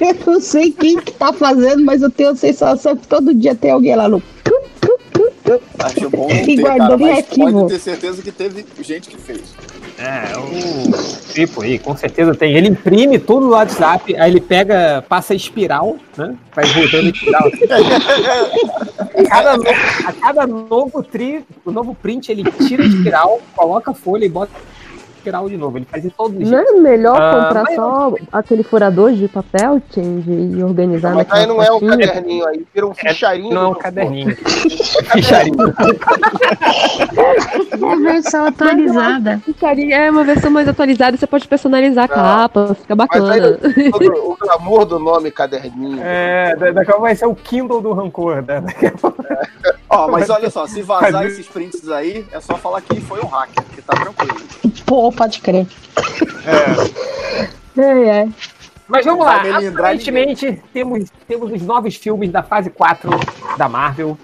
eu 0.00 0.32
não 0.32 0.40
sei 0.40 0.72
quem 0.72 0.98
que 0.98 1.12
tá 1.12 1.32
fazendo, 1.32 1.84
mas 1.84 2.00
eu 2.00 2.10
tenho 2.10 2.30
a 2.30 2.36
sensação 2.36 2.96
que 2.96 3.06
todo 3.06 3.34
dia 3.34 3.54
tem 3.54 3.70
alguém 3.70 3.94
lá 3.94 4.08
no. 4.08 4.22
Acho 5.78 6.10
bom 6.10 6.28
não 6.28 6.36
E 6.40 6.44
ter, 6.44 6.56
guardou 6.56 6.88
cara, 6.88 6.98
mas 6.98 7.18
arquivo. 7.18 7.52
pode 7.52 7.68
ter 7.68 7.78
certeza 7.78 8.22
que 8.22 8.32
teve 8.32 8.64
gente 8.82 9.08
que 9.08 9.16
fez. 9.16 9.40
É, 9.98 10.38
o 10.38 11.32
tipo 11.32 11.60
aí, 11.62 11.78
com 11.78 11.96
certeza 11.96 12.32
tem. 12.34 12.54
Ele 12.54 12.68
imprime 12.68 13.18
tudo 13.18 13.46
no 13.46 13.52
WhatsApp, 13.52 14.14
aí 14.16 14.30
ele 14.30 14.40
pega, 14.40 15.04
passa 15.08 15.34
espiral, 15.34 15.96
né? 16.16 16.36
Vai 16.54 16.64
voltando 16.66 17.08
espiral. 17.08 17.50
a, 19.18 19.28
cada 19.28 19.56
novo, 19.56 19.68
a 20.06 20.12
cada 20.12 20.46
novo, 20.46 21.02
tri, 21.02 21.44
o 21.64 21.72
novo 21.72 21.94
print, 21.94 22.30
ele 22.30 22.44
tira 22.66 22.84
a 22.84 22.86
espiral, 22.86 23.40
coloca 23.56 23.90
a 23.90 23.94
folha 23.94 24.24
e 24.24 24.28
bota 24.28 24.52
espiral 25.28 25.48
de 25.48 25.56
novo. 25.56 25.78
Ele 25.78 25.84
faz 25.84 26.04
isso 26.04 26.14
todo 26.16 26.32
Não 26.38 26.58
é 26.58 26.72
melhor 26.72 27.20
ah, 27.20 27.44
comprar 27.44 27.64
mas... 27.64 27.74
só 27.76 28.14
aquele 28.32 28.62
furador 28.62 29.12
de 29.12 29.28
papel, 29.28 29.80
Change, 29.94 30.30
e 30.30 30.62
organizar 30.62 31.14
Mas 31.14 31.26
aí 31.30 31.46
não 31.46 31.62
é 31.62 31.70
um 31.70 31.80
caderninho, 31.80 32.46
aí 32.46 32.66
vira 32.74 32.86
um 32.86 32.94
ficharinho. 32.94 33.50
É, 33.50 33.54
não 33.54 33.62
é 33.62 33.68
um 33.68 33.74
caderninho. 33.74 34.36
ficharinho. 35.12 35.56
uma 37.78 37.96
versão 38.00 38.46
atualizada. 38.46 39.40
É 39.90 40.10
uma 40.10 40.24
versão 40.24 40.50
mais 40.50 40.66
atualizada, 40.66 41.16
você 41.16 41.26
pode 41.26 41.46
personalizar 41.46 42.04
a 42.04 42.08
capa, 42.08 42.74
fica 42.74 42.96
bacana. 42.96 43.32
Aí, 43.32 43.90
o, 43.92 44.32
o 44.32 44.36
clamor 44.36 44.84
do 44.86 44.98
nome 44.98 45.30
caderninho. 45.30 46.00
É, 46.02 46.56
daqui 46.56 46.80
a 46.80 46.84
pouco 46.84 47.02
vai 47.02 47.14
ser 47.14 47.26
o 47.26 47.34
Kindle 47.34 47.82
do 47.82 47.92
rancor, 47.92 48.42
né? 48.42 48.62
Ó, 49.90 50.06
oh, 50.06 50.10
mas 50.10 50.28
olha 50.28 50.50
só, 50.50 50.66
se 50.66 50.82
vazar 50.82 51.24
esses 51.26 51.46
prints 51.46 51.88
aí, 51.88 52.26
é 52.30 52.40
só 52.40 52.56
falar 52.56 52.80
que 52.82 53.00
foi 53.00 53.20
um 53.20 53.26
hacker, 53.26 53.64
que 53.74 53.82
tá 53.82 53.94
tranquilo. 53.94 54.36
Pô, 54.84 55.10
pode 55.18 55.40
crer. 55.40 55.66
É. 57.76 57.80
é, 57.82 58.08
é. 58.20 58.28
Mas 58.86 59.04
vamos 59.04 59.26
lá, 59.26 59.42
aparentemente 59.68 60.62
temos, 60.72 61.10
temos 61.26 61.52
os 61.52 61.60
novos 61.60 61.94
filmes 61.96 62.30
da 62.30 62.42
fase 62.42 62.70
4 62.70 63.10
da 63.58 63.68
Marvel, 63.68 64.16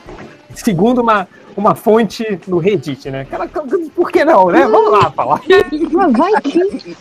segundo 0.55 1.03
uma, 1.03 1.29
uma 1.55 1.75
fonte 1.75 2.41
no 2.47 2.57
Reddit, 2.57 3.11
né? 3.11 3.23
Aquela, 3.23 3.47
por 3.95 4.11
que 4.11 4.25
não, 4.25 4.51
né? 4.51 4.67
Vamos 4.67 4.91
lá 4.91 5.11
falar. 5.11 5.43
Vai 6.17 6.41
que... 6.41 6.97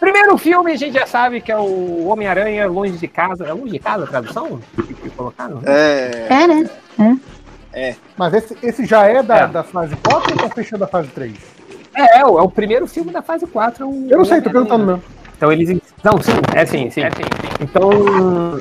Primeiro 0.00 0.38
filme, 0.38 0.72
a 0.72 0.76
gente 0.76 0.94
já 0.94 1.06
sabe 1.06 1.42
que 1.42 1.52
é 1.52 1.58
o 1.58 2.06
Homem-Aranha 2.06 2.66
Longe 2.68 2.96
de 2.96 3.08
Casa. 3.08 3.44
É 3.44 3.52
longe 3.52 3.72
de 3.72 3.78
casa 3.78 4.04
a 4.04 4.06
tradução? 4.06 4.60
Que 4.76 5.10
colocaram? 5.10 5.60
É. 5.64 6.26
É, 6.28 6.46
né? 6.46 6.70
É. 7.72 7.88
é. 7.90 7.96
Mas 8.16 8.34
esse, 8.34 8.56
esse 8.62 8.84
já 8.86 9.06
é 9.06 9.22
da, 9.22 9.36
é. 9.40 9.46
da 9.46 9.62
fase 9.62 9.96
4 9.96 10.32
ou 10.32 10.48
tá 10.48 10.54
fechando 10.54 10.84
a 10.84 10.86
fase 10.86 11.08
3? 11.08 11.34
É, 11.94 12.18
é 12.20 12.26
o, 12.26 12.38
é 12.38 12.42
o 12.42 12.48
primeiro 12.48 12.86
filme 12.86 13.10
da 13.10 13.22
fase 13.22 13.46
4. 13.46 13.84
É 13.84 14.14
Eu 14.14 14.18
não 14.18 14.24
sei, 14.24 14.40
tô 14.40 14.50
perguntando 14.50 14.84
mesmo. 14.84 15.02
Então 15.36 15.52
eles. 15.52 15.80
Não, 16.02 16.20
sim, 16.20 16.32
é 16.54 16.66
sim, 16.66 16.90
sim. 16.90 17.02
É 17.02 17.10
sim. 17.10 17.22
Então. 17.60 18.60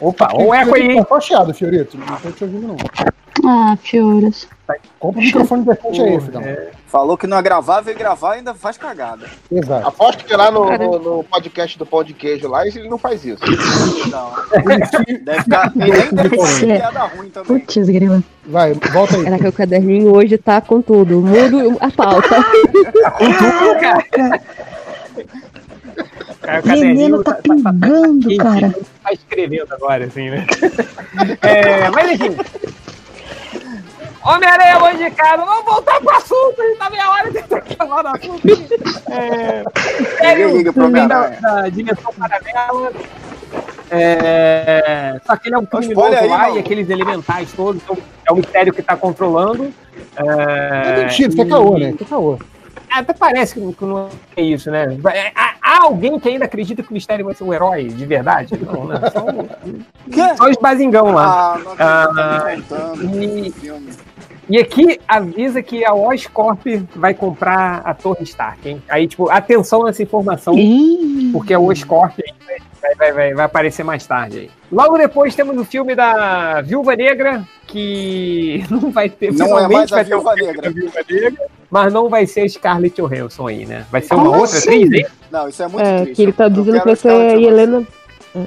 Opa, 0.00 0.30
ou 0.34 0.54
é 0.54 0.62
aí. 0.62 0.96
Tá 1.04 1.20
fechado, 1.20 1.54
Fiorito. 1.54 1.96
Não 1.98 2.16
tô 2.16 2.30
te 2.30 2.44
ouvindo, 2.44 2.68
não. 2.68 2.76
Ah, 3.46 3.76
Fioras. 3.76 4.48
Compra 4.98 5.20
o 5.20 5.24
microfone 5.24 5.64
decente 5.64 6.00
aí, 6.00 6.20
filhão. 6.20 6.42
É... 6.42 6.70
Falou 6.86 7.18
que 7.18 7.26
não 7.26 7.36
é 7.36 7.42
gravar, 7.42 7.80
veio 7.80 7.98
gravar 7.98 8.34
e 8.34 8.38
ainda 8.38 8.54
faz 8.54 8.78
cagada. 8.78 9.26
Exato. 9.50 9.88
Aposto 9.88 10.24
que 10.24 10.34
lá 10.34 10.50
no, 10.50 10.64
no, 10.78 10.98
no, 10.98 11.24
podcast 11.24 11.76
do 11.76 11.84
Pão 11.84 12.04
de 12.04 12.14
Queijo 12.14 12.48
lá, 12.48 12.66
ele 12.66 12.88
não 12.88 12.96
faz 12.96 13.24
isso. 13.24 13.42
Não. 14.10 14.32
deve 15.24 15.42
ficar. 15.42 15.72
E 15.74 15.78
nem 15.78 16.14
deve 16.14 16.46
ser 16.46 16.66
piada 16.66 17.00
ruim 17.00 17.28
também. 17.30 17.58
Putz, 17.58 17.88
grila. 17.88 18.22
Vai, 18.46 18.72
volta 18.74 19.16
aí. 19.16 19.24
Caraca, 19.24 19.48
o 19.48 19.52
caderninho 19.52 20.14
hoje 20.14 20.38
tá 20.38 20.60
com 20.60 20.80
tudo. 20.80 21.20
Mudo 21.20 21.76
a 21.80 21.90
pauta. 21.90 22.28
tá 22.28 23.10
com 23.10 23.32
tudo, 23.32 23.80
cara. 23.80 24.40
Cara, 26.44 26.62
o 26.62 26.80
Menino 26.80 27.24
tá, 27.24 27.34
tá 27.34 27.42
pingando, 27.42 28.36
tá, 28.36 28.44
tá, 28.44 28.50
cara. 28.50 28.74
Tá 29.02 29.12
escrevendo 29.12 29.72
agora, 29.72 30.04
assim, 30.04 30.30
né? 30.30 30.46
É, 31.42 31.88
mas 31.90 32.10
enfim. 32.10 32.36
Homem-Aranha 34.24 34.78
longe 34.78 34.98
de 34.98 35.10
casa, 35.10 35.44
vamos 35.44 35.64
voltar 35.64 36.00
pro 36.00 36.10
assunto, 36.10 36.60
a 36.60 36.66
gente 36.66 36.78
tá 36.78 36.90
meia 36.90 37.10
hora 37.10 37.30
tentando 37.30 37.76
falar 37.76 38.02
do 38.02 38.08
assunto. 38.08 38.48
É, 39.10 39.64
sério, 40.18 40.72
da, 41.08 41.28
da 41.28 41.68
dimensão 41.68 42.12
paralela. 42.14 42.92
É, 43.90 45.20
só 45.24 45.36
que 45.36 45.48
ele 45.48 45.54
é 45.54 45.58
um 45.58 45.66
criminoso 45.66 46.16
aí, 46.16 46.28
lá 46.28 46.50
e 46.50 46.58
aqueles 46.58 46.88
elementais 46.90 47.52
todos, 47.52 47.82
então 47.82 47.96
é 48.26 48.32
o 48.32 48.36
mistério 48.36 48.72
que 48.72 48.82
tá 48.82 48.96
controlando. 48.96 49.72
É, 50.16 50.22
é 50.22 51.04
mentira, 51.04 51.28
isso 51.28 51.42
é 51.42 51.44
caô, 51.44 51.78
né? 51.78 51.90
Isso 51.90 52.02
é 52.02 52.06
caô. 52.06 52.38
Até 52.94 53.12
parece 53.12 53.54
que 53.54 53.84
não 53.84 54.08
é 54.36 54.42
isso, 54.42 54.70
né? 54.70 54.96
Há, 55.34 55.54
há, 55.60 55.82
alguém 55.82 56.18
que 56.20 56.28
ainda 56.28 56.44
acredita 56.44 56.80
que 56.80 56.90
o 56.90 56.94
mistério 56.94 57.24
vai 57.24 57.34
ser 57.34 57.42
um 57.42 57.52
herói 57.52 57.88
de 57.88 58.06
verdade? 58.06 58.54
Não, 58.64 58.86
né? 58.86 59.00
Só, 59.12 60.36
só 60.36 60.50
os 60.50 60.56
basingão 60.56 61.12
lá. 61.12 61.60
Ah, 61.78 62.08
ah, 62.16 62.54
e, 63.02 63.52
e 64.48 64.58
aqui 64.58 65.00
avisa 65.08 65.60
que 65.60 65.84
a 65.84 65.92
Oscorp 65.92 66.64
vai 66.94 67.14
comprar 67.14 67.82
a 67.84 67.92
Torre 67.94 68.22
Stark, 68.22 68.68
hein? 68.68 68.82
Aí, 68.88 69.08
tipo, 69.08 69.28
atenção 69.28 69.84
nessa 69.84 70.02
informação, 70.02 70.54
porque 71.32 71.52
a 71.52 71.58
Oscorp 71.58 72.16
vai, 72.80 72.94
vai, 72.94 73.12
vai, 73.12 73.34
vai, 73.34 73.44
aparecer 73.44 73.82
mais 73.82 74.06
tarde 74.06 74.38
aí. 74.38 74.50
Logo 74.70 74.96
depois 74.98 75.34
temos 75.34 75.56
o 75.58 75.64
filme 75.64 75.94
da 75.94 76.60
Viúva 76.60 76.94
Negra, 76.94 77.42
que 77.66 78.64
não 78.70 78.90
vai 78.90 79.08
ter. 79.08 79.32
Não 79.32 79.58
é 79.58 79.66
mais 79.66 79.92
a 79.92 80.02
Viúva 80.02 80.34
Negra. 80.34 80.70
Viúva 80.70 81.00
Negra. 81.08 81.46
Mas 81.74 81.92
não 81.92 82.08
vai 82.08 82.24
ser 82.24 82.48
Scarlett 82.48 83.02
Johansson 83.02 83.48
aí, 83.48 83.66
né? 83.66 83.84
Vai 83.90 84.00
ser 84.00 84.14
uma 84.14 84.26
Como 84.26 84.38
outra 84.38 84.58
assim? 84.58 84.84
atriz, 84.84 84.92
hein? 84.92 85.06
Não, 85.28 85.48
isso 85.48 85.60
é 85.60 85.66
muito 85.66 85.84
é, 85.84 86.02
triste. 86.02 86.14
Que 86.14 86.22
ele 86.22 86.32
tá 86.32 86.48
dizendo 86.48 86.78
que 86.78 86.84
vai 86.84 86.94
ser 86.94 87.08
a 87.08 87.36
Helena. 87.36 87.84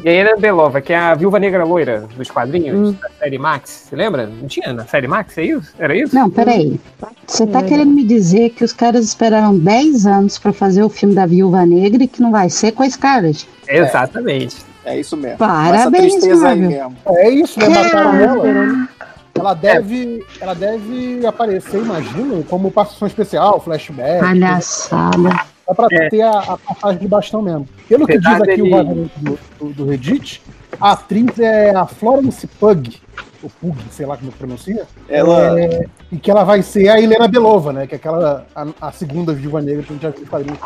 E 0.01 0.07
a 0.07 0.13
Helena 0.13 0.37
Belova, 0.37 0.79
que 0.79 0.93
é 0.93 0.97
a 0.97 1.13
viúva 1.13 1.37
negra 1.37 1.65
loira 1.65 2.07
dos 2.15 2.31
quadrinhos 2.31 2.91
hum. 2.91 2.95
da 3.01 3.09
série 3.19 3.37
Max. 3.37 3.87
Você 3.89 3.97
lembra? 3.97 4.27
Não 4.27 4.47
tinha 4.47 4.71
na 4.71 4.85
série 4.85 5.09
Max? 5.09 5.37
É 5.37 5.43
isso? 5.43 5.73
Era 5.77 5.93
isso? 5.93 6.15
Não, 6.15 6.29
peraí. 6.29 6.79
Você 7.25 7.45
tá 7.45 7.61
querendo 7.61 7.91
me 7.91 8.05
dizer 8.05 8.51
que 8.51 8.63
os 8.63 8.71
caras 8.71 9.03
esperaram 9.03 9.57
10 9.57 10.07
anos 10.07 10.39
para 10.39 10.53
fazer 10.53 10.83
o 10.83 10.89
filme 10.89 11.13
da 11.13 11.25
viúva 11.25 11.65
negra 11.65 12.01
e 12.05 12.07
que 12.07 12.21
não 12.21 12.31
vai 12.31 12.49
ser 12.49 12.71
com 12.71 12.83
a 12.83 12.89
Scarlett? 12.89 13.45
É. 13.67 13.79
Exatamente. 13.79 14.55
É 14.85 14.97
isso 14.97 15.17
mesmo. 15.17 15.37
Parabéns, 15.37 16.15
mesmo. 16.23 16.95
É 17.07 17.29
isso, 17.29 17.59
né? 17.59 17.67
Mataram 17.67 18.45
ela. 18.45 18.87
Ela 19.39 19.53
deve, 19.53 20.25
é. 20.39 20.43
ela 20.43 20.53
deve 20.53 21.25
aparecer, 21.25 21.81
imagino, 21.81 22.43
como 22.43 22.71
participação 22.71 23.07
especial, 23.07 23.59
flashback. 23.59 24.19
Palhaçada. 24.19 25.29
Só 25.65 25.73
pra 25.73 25.87
é. 25.91 26.09
ter 26.09 26.21
a, 26.21 26.39
a, 26.39 26.57
passagem 26.57 26.99
de 26.99 27.07
bastão 27.07 27.41
mesmo. 27.41 27.67
Pelo 27.89 28.07
que 28.07 28.17
diz 28.17 28.41
aqui 28.41 28.61
ele... 28.61 28.73
o 28.73 28.83
do, 28.83 29.39
do, 29.59 29.73
do, 29.73 29.85
Reddit, 29.85 30.41
a 30.79 30.93
atriz 30.93 31.37
é 31.39 31.75
a 31.75 31.85
Florence 31.85 32.47
Pug, 32.47 33.01
ou 33.43 33.49
Pug, 33.61 33.77
sei 33.91 34.05
lá 34.05 34.17
como 34.17 34.31
pronuncia. 34.31 34.87
Ela... 35.07 35.59
É, 35.59 35.85
e 36.11 36.17
que 36.17 36.31
ela 36.31 36.43
vai 36.43 36.61
ser 36.61 36.89
a 36.89 36.99
Helena 36.99 37.27
Belova, 37.27 37.73
né? 37.73 37.87
Que 37.87 37.95
é 37.95 37.97
aquela, 37.97 38.45
a, 38.55 38.67
a 38.81 38.91
segunda 38.91 39.33
viúva 39.33 39.61
negra 39.61 39.83
que 39.83 39.89
a 39.89 39.93
gente 39.93 40.01
já 40.01 40.09
viu 40.09 40.27
quadrinhos. 40.27 40.59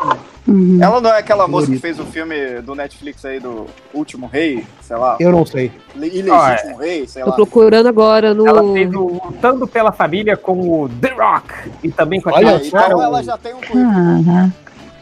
Uhum. 0.46 0.78
Ela 0.80 1.00
não 1.00 1.10
é 1.10 1.18
aquela 1.18 1.48
moça 1.48 1.66
que 1.66 1.78
fez 1.78 1.98
o 1.98 2.04
filme 2.04 2.60
do 2.62 2.74
Netflix 2.74 3.24
aí 3.24 3.40
do 3.40 3.66
Último 3.92 4.26
Rei, 4.26 4.64
sei 4.80 4.96
lá? 4.96 5.16
Eu 5.20 5.32
não 5.32 5.44
sei. 5.44 5.72
Ilegítimo 5.94 6.34
ah, 6.34 6.52
é. 6.52 6.76
Rei, 6.76 7.06
sei 7.06 7.22
Tô 7.22 7.30
lá. 7.30 7.36
Tô 7.36 7.44
procurando 7.44 7.88
agora 7.88 8.34
no... 8.34 8.46
Ela 8.46 8.72
fez 8.72 8.94
o 8.94 9.20
Lutando 9.24 9.66
pela 9.66 9.92
Família 9.92 10.36
com 10.36 10.82
o 10.82 10.88
The 10.88 11.14
Rock. 11.14 11.70
E 11.82 11.90
também 11.90 12.20
com 12.20 12.30
Olha, 12.30 12.56
aquela... 12.56 12.66
Então 12.66 13.02
ela 13.02 13.22
já 13.22 13.38
tem 13.38 13.54
um 13.54 13.60
currículo. 13.60 13.82
Uhum. 13.84 14.52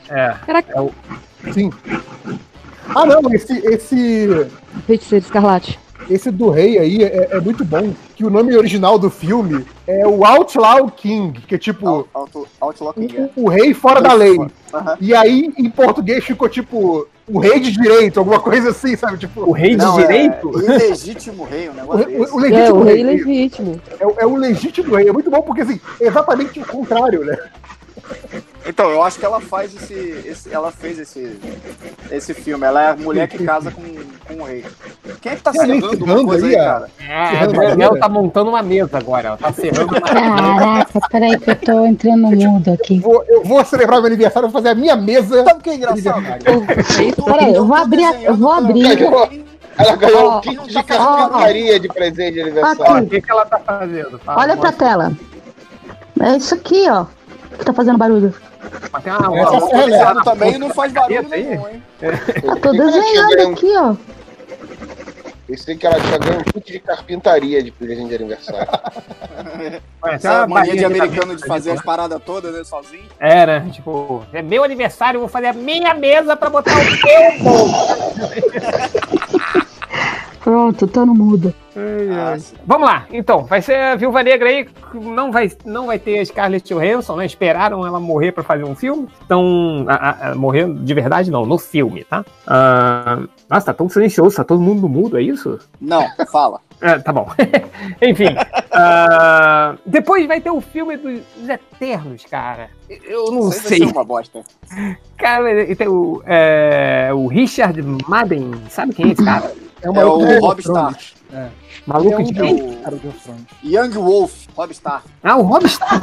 É. 0.09 0.35
Caraca. 0.47 0.73
É 0.75 0.81
o... 0.81 0.91
Sim. 1.53 1.71
Ah, 2.95 3.07
não, 3.07 3.33
esse. 3.33 3.57
esse... 3.67 4.47
Feiticeiro 4.87 5.25
Escarlate. 5.25 5.79
Esse 6.09 6.31
do 6.31 6.51
rei 6.51 6.79
aí 6.79 7.03
é, 7.03 7.29
é, 7.33 7.41
muito 7.41 7.65
bom. 7.65 7.93
Que 8.15 8.25
o 8.25 8.31
nome 8.31 8.57
original 8.57 8.99
do 8.99 9.11
filme 9.11 9.65
é 9.87 10.07
o 10.07 10.25
Outlaw 10.25 10.91
King, 10.91 11.41
que 11.41 11.55
é 11.55 11.59
tipo. 11.59 12.09
Out, 12.13 12.33
Outlaw 12.61 12.95
King. 12.95 13.17
O, 13.17 13.23
é. 13.23 13.31
o 13.37 13.49
rei 13.49 13.75
fora 13.75 14.01
da 14.01 14.13
lei. 14.13 14.37
Uhum. 14.39 14.51
E 15.01 15.15
aí, 15.15 15.53
em 15.57 15.71
português, 15.71 16.25
ficou 16.25 16.49
tipo. 16.49 17.07
O 17.33 17.39
rei 17.39 17.61
de 17.61 17.71
direito, 17.71 18.19
alguma 18.19 18.41
coisa 18.41 18.71
assim, 18.71 18.97
sabe? 18.97 19.17
Tipo, 19.17 19.43
o 19.43 19.53
rei 19.53 19.77
de 19.77 19.85
não, 19.85 19.97
direito? 19.97 20.51
É 20.69 20.75
ilegítimo 20.87 21.45
rei, 21.45 21.69
um 21.69 21.75
negócio 21.75 22.09
o, 22.09 22.25
o, 22.25 22.35
o 22.35 22.39
legítimo 22.41 22.67
é, 22.67 22.73
o 22.73 22.83
rei, 22.83 22.95
rei 22.97 23.05
legítimo. 23.05 23.81
É, 24.01 24.23
é 24.23 24.27
o 24.27 24.35
legítimo 24.35 24.95
rei. 24.97 25.09
É 25.09 25.13
muito 25.13 25.31
bom 25.31 25.41
porque, 25.43 25.61
assim, 25.61 25.81
é 26.01 26.09
exatamente 26.09 26.59
o 26.59 26.67
contrário, 26.67 27.25
né? 27.25 27.39
Então, 28.67 28.91
eu 28.91 29.03
acho 29.03 29.19
que 29.19 29.25
ela 29.25 29.41
faz 29.41 29.75
esse, 29.75 29.95
esse, 30.27 30.53
Ela 30.53 30.71
fez 30.71 30.99
esse, 30.99 31.39
esse 32.11 32.35
filme. 32.35 32.67
Ela 32.67 32.83
é 32.83 32.91
a 32.91 32.97
mulher 32.97 33.29
que 33.29 33.43
casa 33.45 33.71
com, 33.71 33.83
com 34.27 34.43
o 34.43 34.45
rei. 34.45 34.65
Quem 35.21 35.33
é 35.33 35.37
que 35.37 35.43
tá 35.43 35.53
serrando 35.53 36.05
uma 36.05 36.25
coisa 36.25 36.47
aí, 36.47 36.57
cara? 36.57 36.89
É, 36.99 37.39
a 37.39 37.47
Daniela 37.47 37.99
tá 37.99 38.09
montando 38.09 38.51
uma 38.51 38.63
mesa 38.63 38.99
agora. 38.99 39.29
Ela 39.29 39.37
tá 39.37 39.53
serrando 39.53 39.89
uma 39.89 40.01
Caraca, 40.01 41.01
peraí 41.11 41.39
que 41.39 41.51
eu 41.51 41.57
tô 41.57 41.87
entrando 41.87 42.23
no 42.23 42.31
mudo 42.31 42.73
aqui. 42.73 42.97
Eu 42.97 43.03
vou, 43.03 43.25
eu 43.29 43.45
vou 43.45 43.65
celebrar 43.65 44.01
meu 44.01 44.07
aniversário, 44.07 44.49
vou 44.49 44.61
fazer 44.61 44.71
a 44.71 44.75
minha 44.75 44.97
mesa. 44.97 45.45
Sabe 45.45 45.61
o 45.61 45.63
que 45.63 45.71
é 45.71 45.75
engraçado? 45.77 46.23
Peraí, 47.25 47.55
eu 47.55 47.65
vou 47.65 47.77
abrir. 47.77 48.25
Eu 48.25 48.37
vou 48.37 48.53
abrir. 48.53 48.99
Ela 49.79 49.97
ganhou 49.97 50.37
um 50.37 50.41
kit 50.43 50.69
de 50.69 50.83
carpintaria 50.83 51.81
de 51.81 51.89
presente 51.89 52.35
de 52.35 52.41
aniversário. 52.43 53.05
O 53.05 53.09
que, 53.09 53.23
que 53.23 53.31
ela 53.31 53.47
tá 53.47 53.59
fazendo? 53.59 54.19
Tá? 54.19 54.37
Olha 54.37 54.57
pra 54.57 54.73
tela. 54.73 55.13
É 56.21 56.37
isso 56.37 56.55
aqui, 56.55 56.87
ó 56.91 57.07
que 57.61 57.65
tá 57.65 57.73
fazendo 57.73 57.99
barulho. 57.99 58.35
Mas 58.93 59.03
tem 59.03 59.13
uma, 59.13 59.29
uma, 59.29 59.51
uma 59.51 60.25
também 60.25 60.59
não 60.59 60.71
faz 60.71 60.93
barulho 60.93 61.29
nenhum, 61.29 61.69
hein? 61.69 61.83
Eu 62.01 62.61
tô 62.61 62.73
desenhando 62.73 63.53
aqui, 63.53 63.77
ó. 63.77 63.95
Pensei 65.51 65.77
que 65.77 65.85
ela 65.85 65.99
tinha 65.99 66.17
ganho 66.17 66.39
um 66.39 66.45
kit 66.45 66.73
de 66.73 66.79
carpintaria 66.79 67.61
de 67.61 67.73
presente 67.73 68.11
de 68.11 68.15
aniversário. 68.15 68.69
Essa 70.07 70.47
mania 70.47 70.77
de 70.77 70.85
americano 70.85 71.35
de 71.35 71.45
fazer 71.45 71.73
as 71.73 71.83
paradas 71.83 72.23
todas, 72.25 72.55
né, 72.55 72.63
sozinho. 72.63 73.09
É, 73.19 73.45
né? 73.45 73.69
Tipo, 73.73 74.25
é 74.33 74.43
meu 74.43 74.63
aniversário, 74.63 75.17
eu 75.17 75.21
vou 75.23 75.29
fazer 75.29 75.49
a 75.49 75.53
minha 75.53 75.93
mesa 75.93 76.37
pra 76.37 76.49
botar 76.49 76.73
o 76.73 76.85
teu 77.03 77.43
bolo. 77.43 77.73
Pronto, 80.51 80.85
tô 80.89 81.07
no 81.07 81.15
mudo. 81.15 81.55
Vamos 82.67 82.89
lá, 82.89 83.07
então, 83.13 83.45
vai 83.45 83.63
ser 83.63 83.77
a 83.77 83.95
Viúva 83.95 84.21
Negra 84.21 84.49
aí, 84.49 84.67
não 84.95 85.31
vai, 85.31 85.49
não 85.65 85.87
vai 85.87 85.97
ter 85.97 86.19
a 86.19 86.25
Scarlett 86.25 86.75
Johansson, 86.75 87.15
né? 87.15 87.25
Esperaram 87.25 87.87
ela 87.87 88.01
morrer 88.01 88.33
pra 88.33 88.43
fazer 88.43 88.65
um 88.65 88.75
filme. 88.75 89.07
Então, 89.25 89.85
a, 89.87 89.95
a- 89.95 90.31
a- 90.31 90.35
morrer 90.35 90.69
de 90.75 90.93
verdade 90.93 91.31
não, 91.31 91.47
no 91.47 91.57
filme, 91.57 92.03
tá? 92.03 92.25
Ah, 92.49 93.21
nossa, 93.49 93.67
tá 93.67 93.75
tão 93.75 93.89
silencioso, 93.89 94.35
tá 94.35 94.43
todo 94.43 94.61
mundo 94.61 94.89
mudo, 94.89 95.17
é 95.19 95.23
isso? 95.23 95.57
Não, 95.81 96.05
fala. 96.33 96.59
É, 96.83 96.99
tá 96.99 97.13
bom. 97.13 97.29
Enfim. 98.01 98.35
ah, 98.73 99.75
depois 99.85 100.27
vai 100.27 100.41
ter 100.41 100.51
o 100.51 100.63
filme 100.63 100.97
dos 100.97 101.21
Eternos, 101.47 102.25
cara. 102.25 102.71
Eu 102.89 103.31
não 103.31 103.51
sei. 103.51 103.81
ser 103.81 103.85
uma 103.93 104.03
bosta. 104.03 104.41
Cara, 105.19 105.63
e 105.71 105.77
tem 105.77 105.89
o, 105.89 106.23
é, 106.25 107.11
o 107.13 107.27
Richard 107.27 107.83
Madden, 108.09 108.53
sabe 108.71 108.95
quem 108.95 109.11
é 109.11 109.13
esse 109.13 109.23
cara? 109.23 109.53
É 109.83 109.87
É 109.87 110.05
o 110.05 110.41
Rob 110.41 110.61
Starr. 110.61 110.97
É. 111.33 111.49
Maluco 111.87 112.15
é 112.15 112.19
um 112.19 112.23
de 112.25 112.39
é 112.39 112.43
quem? 112.43 112.75
cara 112.77 112.97
Game 112.97 113.09
of 113.09 113.21
Thrones. 113.23 113.43
Young 113.65 113.91
Wolf, 113.93 114.33
Rob 114.57 114.71
Starr. 114.73 115.03
Ah, 115.23 115.37
o 115.37 115.43
Rob 115.43 115.65
Starr. 115.67 116.01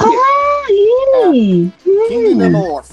Ele! 0.69 1.71
King 2.07 2.49
North. 2.49 2.89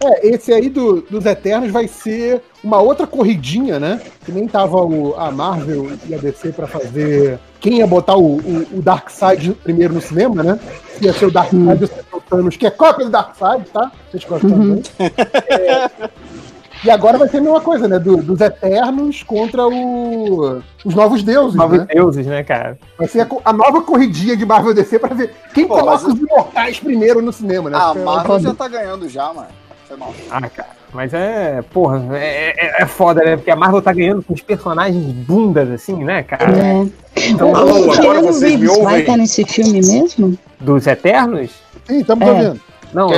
É, 0.00 0.28
esse 0.28 0.52
aí 0.52 0.68
do- 0.68 1.00
dos 1.02 1.26
Eternos 1.26 1.72
vai 1.72 1.88
ser 1.88 2.40
uma 2.62 2.80
outra 2.80 3.04
corridinha, 3.04 3.80
né? 3.80 4.00
Que 4.24 4.30
nem 4.30 4.46
tava 4.46 4.76
o, 4.80 5.14
a 5.18 5.32
Marvel 5.32 5.90
e 6.08 6.14
a 6.14 6.18
DC 6.18 6.52
pra 6.52 6.68
fazer. 6.68 7.40
Quem 7.60 7.78
ia 7.78 7.86
botar 7.86 8.16
o, 8.16 8.36
o, 8.36 8.66
o 8.78 8.80
Darkseid 8.82 9.54
primeiro 9.64 9.94
no 9.94 10.00
cinema, 10.00 10.40
né? 10.44 10.60
Ia 11.02 11.12
ser 11.12 11.26
o 11.26 11.30
Darkseid 11.32 11.82
e 12.12 12.16
o 12.16 12.20
Thanos, 12.20 12.56
que 12.56 12.66
é 12.68 12.70
cópia 12.70 13.06
do 13.06 13.10
Darkseid, 13.10 13.64
tá? 13.72 13.90
Vocês 14.08 14.24
gostam 14.24 14.50
Uhum. 14.50 14.82
também. 14.82 15.12
É, 15.48 15.90
e 16.84 16.90
agora 16.90 17.18
vai 17.18 17.28
ser 17.28 17.38
a 17.38 17.40
mesma 17.40 17.60
coisa, 17.60 17.88
né? 17.88 17.98
Do- 17.98 18.18
dos 18.22 18.40
Eternos 18.40 19.22
contra 19.22 19.66
o- 19.66 20.62
os 20.84 20.94
Novos 20.94 21.22
Deuses, 21.22 21.54
Novos 21.56 21.78
né? 21.78 21.86
deuses, 21.92 22.26
né, 22.26 22.42
cara? 22.44 22.78
Vai 22.96 23.08
ser 23.08 23.22
a, 23.22 23.28
a 23.44 23.52
nova 23.52 23.80
corridinha 23.82 24.36
de 24.36 24.44
Marvel 24.46 24.74
DC 24.74 24.98
pra 24.98 25.14
ver 25.14 25.34
quem 25.54 25.66
Pô, 25.66 25.76
coloca 25.78 26.06
os 26.08 26.18
imortais 26.18 26.78
primeiro 26.80 27.20
no 27.22 27.32
cinema, 27.32 27.68
né? 27.70 27.76
Ah, 27.78 27.80
a 27.80 27.86
Porque 27.88 28.00
é 28.00 28.04
Marvel 28.04 28.40
já 28.40 28.54
tá 28.54 28.68
ganhando 28.68 29.08
já, 29.08 29.32
mano. 29.32 29.48
Foi 29.88 29.96
mal. 29.96 30.14
Ah, 30.30 30.48
cara. 30.48 30.68
Mas 30.92 31.12
é, 31.14 31.62
porra, 31.72 32.02
é, 32.16 32.54
é- 32.56 32.82
é 32.82 32.86
foda, 32.86 33.22
né? 33.22 33.36
Porque 33.36 33.50
a 33.50 33.56
Marvel 33.56 33.82
tá 33.82 33.92
ganhando 33.92 34.22
com 34.22 34.32
os 34.34 34.40
personagens 34.42 35.02
bundas, 35.12 35.70
assim, 35.70 36.02
né, 36.04 36.22
cara? 36.22 36.44
É. 36.58 36.86
Então, 37.28 37.52
o 37.52 37.56
alô, 37.56 37.92
agora 37.92 38.20
vocês 38.22 38.40
me 38.42 38.48
Reeves 38.66 38.68
vai 38.68 38.78
ouvem? 38.84 39.00
estar 39.00 39.16
nesse 39.16 39.44
filme 39.44 39.72
mesmo? 39.80 40.38
Dos 40.60 40.86
Eternos? 40.86 41.50
Sim, 41.86 42.00
estamos 42.00 42.26
É. 42.26 42.30
ouvindo. 42.30 42.60
Não, 42.94 43.08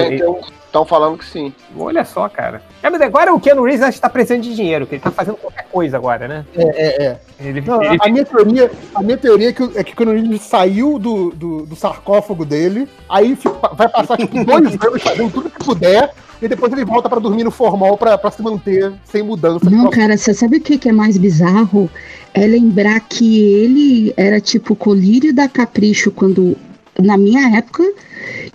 Estão 0.71 0.85
falando 0.87 1.19
que 1.19 1.25
sim. 1.25 1.53
olha 1.77 2.05
só, 2.05 2.29
cara. 2.29 2.63
É, 2.81 2.89
mas 2.89 3.01
agora 3.01 3.35
o 3.35 3.41
Keanu 3.41 3.65
Reeves 3.65 3.83
acho 3.83 3.97
que 3.97 4.03
tá 4.03 4.09
precisando 4.09 4.43
de 4.45 4.55
dinheiro, 4.55 4.87
que 4.87 4.95
ele 4.95 5.03
tá 5.03 5.11
fazendo 5.11 5.35
qualquer 5.37 5.65
coisa 5.65 5.97
agora, 5.97 6.29
né? 6.29 6.45
É, 6.55 6.63
é, 6.63 7.03
é. 7.07 7.21
Ele, 7.41 7.61
Não, 7.61 7.83
ele- 7.83 7.99
a, 8.01 8.09
minha 8.09 8.25
teoria, 8.25 8.71
a 8.95 9.03
minha 9.03 9.19
teoria 9.19 9.49
é 9.49 9.53
que, 9.53 9.63
o- 9.65 9.73
é 9.75 9.83
que 9.83 9.97
quando 9.97 10.13
ele 10.13 10.39
saiu 10.39 10.97
do, 10.97 11.31
do, 11.31 11.67
do 11.67 11.75
sarcófago 11.75 12.45
dele, 12.45 12.89
aí 13.09 13.37
vai 13.77 13.89
passar 13.89 14.17
tipo, 14.17 14.33
dois 14.47 14.67
anos 14.81 15.03
fazendo 15.03 15.33
tudo 15.33 15.51
que 15.51 15.65
puder, 15.65 16.13
e 16.41 16.47
depois 16.47 16.73
ele 16.73 16.85
volta 16.85 17.09
pra 17.09 17.19
dormir 17.19 17.43
no 17.43 17.51
formal 17.51 17.99
pra, 17.99 18.17
pra 18.17 18.31
se 18.31 18.41
manter 18.41 18.93
sem 19.05 19.25
mudança. 19.25 19.69
Não, 19.69 19.91
cara, 19.91 20.17
você 20.17 20.33
sabe 20.33 20.59
o 20.59 20.61
que, 20.61 20.79
que 20.79 20.89
é 20.89 20.93
mais 20.93 21.19
bizarro? 21.19 21.91
É 22.33 22.47
lembrar 22.47 23.01
que 23.01 23.43
ele 23.43 24.15
era 24.17 24.41
tipo 24.41 24.77
colírio 24.77 25.35
da 25.35 25.49
Capricho 25.49 26.13
quando 26.13 26.57
na 26.97 27.17
minha 27.17 27.57
época, 27.59 27.83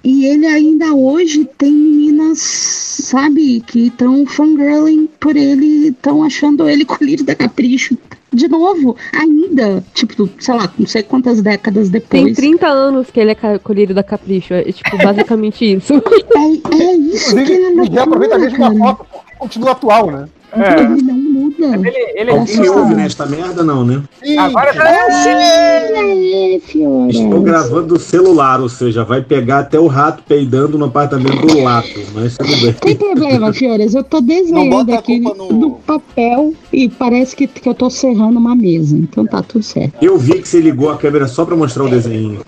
e 0.03 0.25
ele 0.25 0.45
ainda 0.45 0.93
hoje 0.93 1.47
tem 1.57 1.71
meninas, 1.71 2.39
sabe, 2.39 3.61
que 3.61 3.87
estão 3.87 4.25
fangirling 4.25 5.09
por 5.19 5.35
ele, 5.35 5.89
estão 5.89 6.23
achando 6.23 6.67
ele 6.69 6.85
colírio 6.85 7.25
da 7.25 7.35
Capricho. 7.35 7.97
De 8.31 8.49
novo, 8.49 8.97
ainda, 9.13 9.81
tipo, 9.93 10.29
sei 10.39 10.53
lá, 10.53 10.69
não 10.77 10.85
sei 10.85 11.03
quantas 11.03 11.41
décadas 11.41 11.89
Tem 11.89 12.01
depois. 12.01 12.35
30 12.35 12.67
anos 12.67 13.09
que 13.09 13.19
ele 13.19 13.31
é 13.31 13.57
colírio 13.59 13.95
da 13.95 14.03
Capricho. 14.03 14.53
É 14.53 14.63
tipo, 14.63 14.97
basicamente 14.97 15.63
isso. 15.73 15.93
É, 15.93 16.83
é 16.83 16.95
isso 16.95 17.33
que 17.33 17.53
é 17.53 17.71
Inclusive, 17.71 17.99
aproveita 17.99 18.35
a 18.35 18.39
mesma 18.39 18.67
loucura, 18.67 18.95
foto, 18.95 19.07
continua 19.39 19.71
atual, 19.71 20.11
né? 20.11 20.27
Ele 20.53 21.01
não 21.01 21.44
muda. 21.65 21.91
ele 22.15 22.31
Alguém 22.31 22.59
me 22.59 22.69
ouve 22.69 22.95
nesta 22.95 23.25
merda, 23.25 23.63
não, 23.63 23.83
né? 23.85 24.01
Agora 24.37 24.73
tá. 24.73 24.83
Aê, 24.85 26.61
Fiora. 26.65 27.11
Estou 27.11 27.41
gravando 27.41 27.87
do 27.87 27.99
celular, 27.99 28.61
ou 28.61 28.69
seja, 28.69 29.03
vai 29.03 29.21
pegar 29.21 29.59
até 29.59 29.79
o 29.79 29.87
rato 29.87 30.23
peidando 30.27 30.77
no 30.77 30.85
apartamento 30.85 31.45
do 31.45 31.61
Lato, 31.61 31.87
mas 32.13 32.37
tudo 32.37 32.57
bem. 32.61 32.73
Tem 32.73 32.95
problema, 32.95 33.53
Fiores. 33.53 33.93
Eu 33.93 34.03
tô 34.03 34.21
desenhando 34.21 34.93
aqui 34.93 35.19
no... 35.19 35.71
papel 35.85 36.53
e 36.71 36.89
parece 36.89 37.35
que, 37.35 37.47
que 37.47 37.67
eu 37.67 37.73
tô 37.73 37.89
serrando 37.89 38.39
uma 38.39 38.55
mesa. 38.55 38.97
Então 38.97 39.25
tá 39.25 39.41
tudo 39.41 39.63
certo. 39.63 39.95
Eu 40.01 40.17
vi 40.17 40.41
que 40.41 40.47
você 40.47 40.59
ligou 40.59 40.89
a 40.89 40.97
câmera 40.97 41.27
só 41.27 41.45
pra 41.45 41.55
mostrar 41.55 41.83
o 41.83 41.89
desenho, 41.89 42.39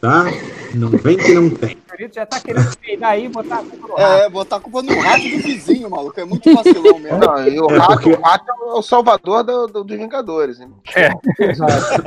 tá? 0.00 0.30
Não 0.74 0.90
vem 0.90 1.16
que 1.16 1.32
não 1.32 1.50
tem. 1.50 1.76
Já 2.14 2.24
tá 2.26 2.38
querendo 2.40 2.76
peidar 2.78 3.10
aí 3.10 3.24
e 3.24 3.28
botar 3.28 3.56
a 3.58 3.62
culpa 3.62 3.88
no 3.88 3.94
rato. 3.96 4.12
É, 4.22 4.28
botar 4.30 4.56
a 4.56 4.60
culpa 4.60 4.82
no 4.82 5.00
rato 5.00 5.22
do 5.22 5.38
vizinho, 5.38 5.90
maluco. 5.90 6.20
É 6.20 6.24
muito 6.24 6.54
vacilão 6.54 6.98
mesmo. 6.98 7.18
Não, 7.18 7.48
e 7.48 7.60
o, 7.60 7.70
É, 7.70 7.76
rato, 7.78 7.92
porque- 7.94 8.10
o 8.12 8.20
rato 8.20 8.44
é 8.50 8.72
o 8.72 8.82
salvador 8.82 9.42
do- 9.42 9.66
do- 9.66 9.84
dos 9.84 9.96
Vingadores. 9.98 10.60
Hein? 10.60 10.72
É. 10.94 11.10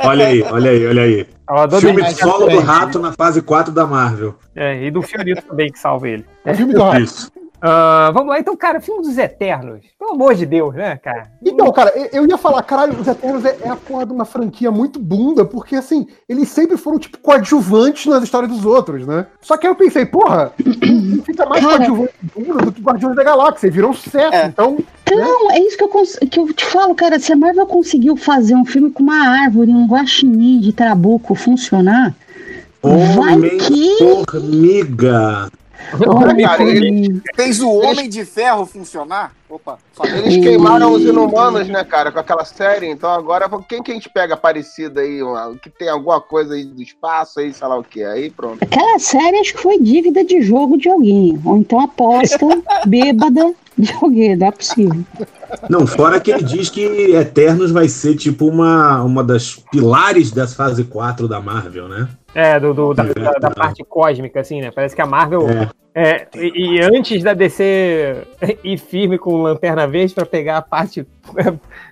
Olha 0.07 0.27
aí, 0.27 0.41
olha 0.43 0.71
aí, 0.71 0.87
olha 0.87 1.01
aí. 1.03 1.27
Salvador 1.47 1.81
Filme 1.81 2.01
do- 2.03 2.11
solo 2.15 2.47
do 2.49 2.59
rato 2.59 2.99
na 2.99 3.11
fase 3.13 3.41
4 3.41 3.73
da 3.73 3.85
Marvel. 3.85 4.35
É, 4.55 4.83
e 4.83 4.91
do 4.91 5.01
Fiorito 5.01 5.41
também 5.43 5.71
que 5.71 5.77
salva 5.79 6.07
ele. 6.07 6.25
É 6.45 6.51
o 6.51 6.55
filme 6.55 6.73
do 6.73 6.81
rato. 6.83 7.01
Isso. 7.01 7.31
Ah, 7.61 8.09
vamos 8.13 8.29
lá, 8.29 8.39
então, 8.39 8.55
cara, 8.57 8.81
filme 8.81 9.03
dos 9.03 9.17
Eternos. 9.17 9.81
Pelo 9.99 10.13
amor 10.13 10.33
de 10.33 10.45
Deus, 10.47 10.73
né, 10.73 10.97
cara? 10.97 11.31
Então, 11.45 11.71
cara, 11.71 11.91
eu- 12.11 12.25
ia 12.25 12.37
falar, 12.37 12.63
caralho, 12.63 12.99
os 12.99 13.07
Eternos 13.07 13.45
é, 13.45 13.55
é 13.63 13.69
a 13.69 13.75
porra 13.75 14.05
de 14.05 14.11
uma 14.13 14.25
franquia 14.25 14.71
muito 14.71 14.99
bunda, 14.99 15.45
porque 15.45 15.75
assim, 15.75 16.07
eles 16.27 16.49
sempre 16.49 16.75
foram, 16.77 16.97
tipo, 16.97 17.19
coadjuvantes 17.19 18.07
nas 18.07 18.23
histórias 18.23 18.51
dos 18.51 18.65
outros, 18.65 19.05
né? 19.05 19.27
Só 19.41 19.57
que 19.57 19.67
aí 19.67 19.71
eu 19.71 19.75
pensei, 19.75 20.05
porra, 20.05 20.51
fica 21.25 21.45
mais 21.45 21.63
Cara. 21.63 21.77
coadjuvante 21.77 22.13
bunda 22.35 22.65
do 22.65 22.71
que 22.71 22.81
Guardiões 22.81 23.15
da 23.15 23.23
Galáxia, 23.23 23.69
virou 23.69 23.91
um 23.91 23.93
sucesso, 23.93 24.47
então. 24.47 24.77
Não, 25.13 25.51
é 25.51 25.59
isso 25.59 25.77
que 25.77 25.83
eu, 25.83 25.89
cons- 25.89 26.17
que 26.31 26.39
eu 26.39 26.51
te 26.53 26.65
falo, 26.65 26.95
cara. 26.95 27.19
Se 27.19 27.31
a 27.33 27.35
Marvel 27.35 27.67
conseguiu 27.67 28.15
fazer 28.15 28.55
um 28.55 28.65
filme 28.65 28.89
com 28.89 29.03
uma 29.03 29.27
árvore, 29.43 29.69
um 29.71 29.85
guaxinim 29.85 30.59
de 30.61 30.71
trabuco 30.73 31.35
funcionar, 31.35 32.15
vai 32.81 33.39
que... 33.57 33.97
Homem-Formiga. 34.01 35.51
Olha, 36.07 36.47
Cara, 36.47 36.63
ele- 36.63 37.21
Fez 37.35 37.59
o 37.61 37.69
Homem 37.69 38.07
de 38.09 38.23
Ferro 38.25 38.65
funcionar? 38.65 39.33
Opa. 39.49 39.77
Eles 40.05 40.37
queimaram 40.43 40.93
os 40.93 41.03
inumanos, 41.03 41.67
né, 41.67 41.83
cara, 41.83 42.11
com 42.11 42.19
aquela 42.19 42.45
série. 42.45 42.89
Então 42.89 43.09
agora, 43.11 43.49
quem 43.67 43.83
que 43.83 43.91
a 43.91 43.93
gente 43.93 44.09
pega 44.09 44.37
parecida 44.37 45.01
aí, 45.01 45.21
uma- 45.21 45.55
que 45.61 45.69
tem 45.69 45.89
alguma 45.89 46.21
coisa 46.21 46.53
aí 46.53 46.63
do 46.63 46.81
espaço 46.81 47.39
aí, 47.41 47.53
sei 47.53 47.67
lá 47.67 47.77
o 47.77 47.83
que. 47.83 48.01
Aí 48.03 48.29
pronto. 48.29 48.63
Aquela 48.63 48.97
série 48.99 49.37
acho 49.39 49.53
que 49.53 49.61
foi 49.61 49.77
dívida 49.79 50.23
de 50.23 50.41
jogo 50.41 50.77
de 50.77 50.87
alguém. 50.89 51.39
Ou 51.43 51.57
então 51.57 51.79
aposta 51.81 52.37
bêbada 52.87 53.53
de 53.81 53.93
alguém, 54.01 54.35
não 54.35 54.47
é 54.47 54.51
possível. 54.51 55.03
Não, 55.69 55.85
fora 55.87 56.19
que 56.19 56.31
ele 56.31 56.43
diz 56.43 56.69
que 56.69 56.81
Eternos 57.15 57.71
vai 57.71 57.87
ser 57.87 58.15
tipo 58.15 58.47
uma, 58.47 59.01
uma 59.03 59.23
das 59.23 59.55
pilares 59.71 60.31
da 60.31 60.47
fase 60.47 60.83
4 60.83 61.27
da 61.27 61.41
Marvel, 61.41 61.87
né? 61.89 62.07
É, 62.33 62.59
do, 62.59 62.73
do- 62.73 62.93
da, 62.93 63.03
da- 63.03 63.31
da 63.33 63.49
parte 63.51 63.83
cósmica, 63.83 64.39
assim, 64.39 64.61
né? 64.61 64.71
Parece 64.71 64.95
que 64.95 65.01
a 65.01 65.05
Marvel. 65.05 65.47
É, 65.93 66.25
e, 66.35 66.75
e 66.77 66.81
antes 66.81 67.21
da 67.21 67.33
DC 67.33 68.15
ir 68.63 68.77
firme 68.77 69.17
com 69.17 69.41
Lanterna 69.41 69.85
Verde 69.85 70.13
pra 70.13 70.25
pegar 70.25 70.57
a 70.57 70.61
parte 70.61 71.05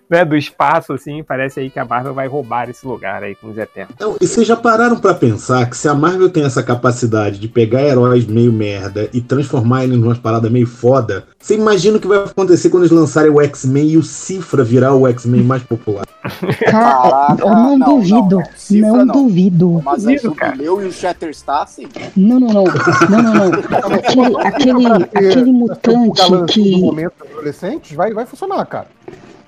né, 0.10 0.26
do 0.26 0.36
espaço, 0.36 0.94
assim, 0.94 1.24
parece 1.24 1.60
aí 1.60 1.70
que 1.70 1.78
a 1.78 1.86
Marvel 1.86 2.14
vai 2.14 2.28
roubar 2.28 2.70
esse 2.70 2.86
lugar 2.86 3.24
aí 3.24 3.36
com 3.36 3.50
os 3.50 3.58
Eternos. 3.58 3.96
Não, 4.00 4.18
e 4.20 4.26
vocês 4.26 4.48
já 4.48 4.56
pararam 4.56 4.98
pra 4.98 5.14
pensar 5.14 5.70
que 5.70 5.78
se 5.78 5.88
a 5.88 5.94
Marvel 5.94 6.30
tem 6.30 6.44
essa 6.44 6.64
capacidade 6.64 7.40
de 7.40 7.48
pegar 7.48 7.84
heróis 7.84 8.26
meio 8.26 8.52
merda 8.52 9.08
e 9.14 9.22
transformar 9.22 9.84
eles 9.84 10.00
numa 10.00 10.16
parada 10.16 10.50
meio 10.50 10.66
foda, 10.66 11.26
você 11.38 11.56
imagina 11.56 11.98
o 11.98 12.00
que 12.00 12.08
vai 12.08 12.18
acontecer 12.24 12.70
quando 12.70 12.84
eles 12.84 12.92
lançarem 12.92 13.32
o 13.32 13.40
X-Men 13.42 13.90
e 13.90 13.98
o 13.98 14.04
Cifra 14.04 14.64
virar 14.64 14.96
o 14.96 15.08
X-Men 15.08 15.44
mais 15.44 15.62
popular? 15.62 16.06
Cara, 16.66 17.38
eu 17.40 17.50
não, 17.50 17.80
duvido. 17.80 18.42
Não, 18.72 19.06
não. 19.06 19.14
duvido. 19.14 19.82
Mas 19.84 20.08
a 20.08 20.18
Jubileu 20.18 20.84
e 20.84 20.88
o 20.88 20.92
Shatterstar, 20.92 21.68
sim. 21.68 21.88
Não, 22.16 22.40
não, 22.40 22.48
não. 22.48 22.64
Não, 23.10 23.22
não, 23.22 23.34
não. 23.34 23.50
Aquele, 24.00 24.36
aquele, 24.38 25.04
aquele 25.14 25.52
mutante 25.52 26.22
que. 26.48 26.82
momento 26.82 27.14
dos 27.20 27.32
adolescentes, 27.32 27.96
vai, 27.96 28.14
vai 28.14 28.26
funcionar, 28.26 28.66
cara. 28.66 28.88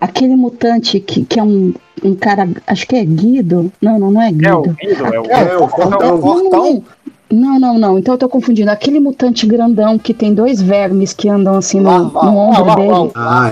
Aquele 0.02 0.36
mutante 0.36 1.00
que, 1.00 1.24
que 1.24 1.40
é 1.40 1.44
um, 1.44 1.74
um 2.04 2.16
cara. 2.16 2.50
Acho 2.66 2.88
que 2.88 2.96
é 2.96 3.06
Guido. 3.06 3.72
Não, 3.80 4.00
não, 4.00 4.10
não 4.12 4.22
é 4.22 4.32
Guido. 4.32 4.48
É 4.48 4.54
o 4.56 4.62
Guido, 4.64 5.06
é 5.14 5.20
o, 5.20 5.26
É, 5.28 5.58
o 5.58 5.68
Fortão. 5.68 6.84
Não, 7.32 7.60
não, 7.60 7.60
não, 7.60 7.78
não. 7.78 8.00
Então 8.00 8.16
eu 8.16 8.18
tô 8.18 8.28
confundindo. 8.28 8.72
Aquele 8.72 9.00
mutante 9.00 9.46
grandão 9.46 10.00
que 10.00 10.14
tem 10.14 10.34
dois 10.34 10.60
vermes 10.62 11.14
que 11.14 11.30
andam 11.30 11.56
assim 11.56 11.80
no, 11.80 11.90
Larval. 11.90 12.26
no 12.26 12.38
ombro 12.38 12.72
Ah, 12.72 12.76
dele. 12.76 12.88
Larval. 12.88 13.12
Ah, 13.16 13.52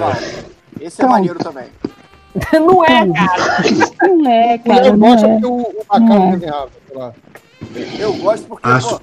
é. 0.81 0.85
Esse 0.85 1.01
é 1.01 1.05
Então. 1.05 1.09
maneiro 1.09 1.37
também. 1.39 1.65
Não 2.53 2.83
é, 2.85 3.07
cara. 3.13 4.07
Não 4.15 4.29
é, 4.29 4.57
cara. 4.57 4.91
Não 4.91 4.99
gosta 4.99 5.27
é. 5.27 5.33
porque 5.33 5.45
o, 5.45 5.53
o 5.55 5.73
Macaco 5.89 5.99
Não 6.05 6.27
é. 6.27 6.31
desenhava, 6.31 6.69
sei 6.87 6.97
lá. 6.97 7.13
Eu 7.99 8.13
gosto 8.13 8.47
porque, 8.47 8.67
Acho- 8.67 8.89
pô, 8.95 9.01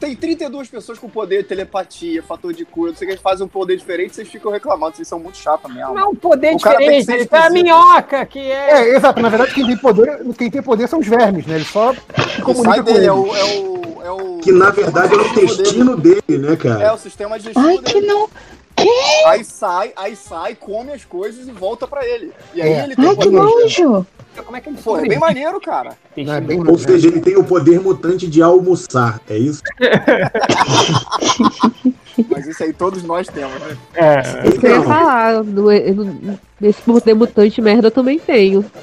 tem 0.00 0.14
32 0.16 0.68
pessoas 0.68 0.98
com 0.98 1.08
poder, 1.08 1.44
telepatia, 1.46 2.22
fator 2.22 2.52
de 2.52 2.64
cura, 2.64 2.90
não 2.92 2.96
sei 2.98 3.06
o 3.06 3.08
que, 3.08 3.12
eles 3.14 3.22
fazem 3.22 3.44
um 3.44 3.48
poder 3.48 3.76
diferente, 3.76 4.14
vocês 4.14 4.28
ficam 4.28 4.50
reclamando, 4.50 4.96
vocês 4.96 5.06
são 5.08 5.18
muito 5.18 5.36
chatos 5.38 5.72
mesmo. 5.72 5.94
Não 5.94 6.00
é 6.00 6.04
um 6.06 6.14
poder 6.14 6.54
O 6.54 6.60
cara 6.60 6.78
tem 6.78 6.90
que 6.90 6.98
diferente, 7.00 7.28
ser 7.28 7.36
é 7.36 7.38
a 7.46 7.50
minhoca 7.50 8.26
que 8.26 8.38
é. 8.38 8.70
É, 8.70 8.96
exato. 8.96 9.20
Na 9.20 9.28
verdade, 9.28 9.52
quem 9.54 9.66
tem 9.66 9.76
poder, 9.76 10.20
quem 10.36 10.50
tem 10.50 10.62
poder 10.62 10.88
são 10.88 11.00
os 11.00 11.06
vermes, 11.06 11.46
né? 11.46 11.56
Ele 11.56 11.64
só 11.64 11.92
que 11.94 12.42
comunica 12.42 12.70
sai 12.74 12.78
com 12.78 12.84
dele 12.84 12.98
eles. 12.98 13.08
é 13.08 13.12
o, 13.12 13.34
é 13.36 13.44
o, 13.44 14.02
é 14.04 14.10
o. 14.10 14.38
Que 14.38 14.52
na 14.52 14.70
verdade 14.70 15.14
é 15.14 15.16
o 15.16 15.26
intestino 15.26 15.96
dele, 15.96 16.22
né, 16.28 16.52
É 16.52 16.56
cara? 16.56 16.94
o 16.94 16.98
sistema 16.98 17.38
digestivo 17.38 17.66
Ai, 17.66 17.78
dele. 17.78 17.92
que 17.92 18.00
não. 18.00 18.28
Aí 19.26 19.42
sai, 19.44 19.92
aí 19.96 20.14
sai, 20.14 20.54
come 20.54 20.92
as 20.92 21.04
coisas 21.04 21.48
e 21.48 21.50
volta 21.50 21.86
pra 21.86 22.06
ele. 22.06 22.32
E 22.54 22.62
aí 22.62 22.72
É. 22.72 22.84
ele 22.84 22.94
tem 22.96 23.08
Ai, 23.08 23.16
que 23.16 23.28
nojo. 23.28 24.06
Como 24.42 24.56
é 24.56 24.60
que 24.60 24.68
ele 24.68 24.78
Pô, 24.82 24.98
é 24.98 25.06
bem 25.08 25.18
maneiro, 25.18 25.60
cara. 25.60 25.92
Não, 26.16 26.34
é 26.34 26.40
bem 26.40 26.60
Ou 26.66 26.78
seja, 26.78 27.08
ele 27.08 27.20
tem 27.20 27.36
o 27.36 27.44
poder 27.44 27.80
mutante 27.80 28.26
de 28.26 28.42
almoçar, 28.42 29.20
é 29.28 29.36
isso? 29.36 29.62
Mas 32.30 32.46
isso 32.48 32.64
aí 32.64 32.72
todos 32.72 33.02
nós 33.04 33.28
temos, 33.28 33.54
né? 33.60 33.76
É. 33.94 34.48
Isso 34.48 34.58
que 34.58 34.66
eu 34.66 34.70
ia 34.76 34.82
falar. 34.82 35.44
no- 35.44 35.94
no- 35.94 36.38
Nesse 36.60 36.82
poder 36.82 37.14
mutante 37.14 37.60
merda 37.60 37.86
eu 37.86 37.90
também 37.92 38.18
tenho. 38.18 38.64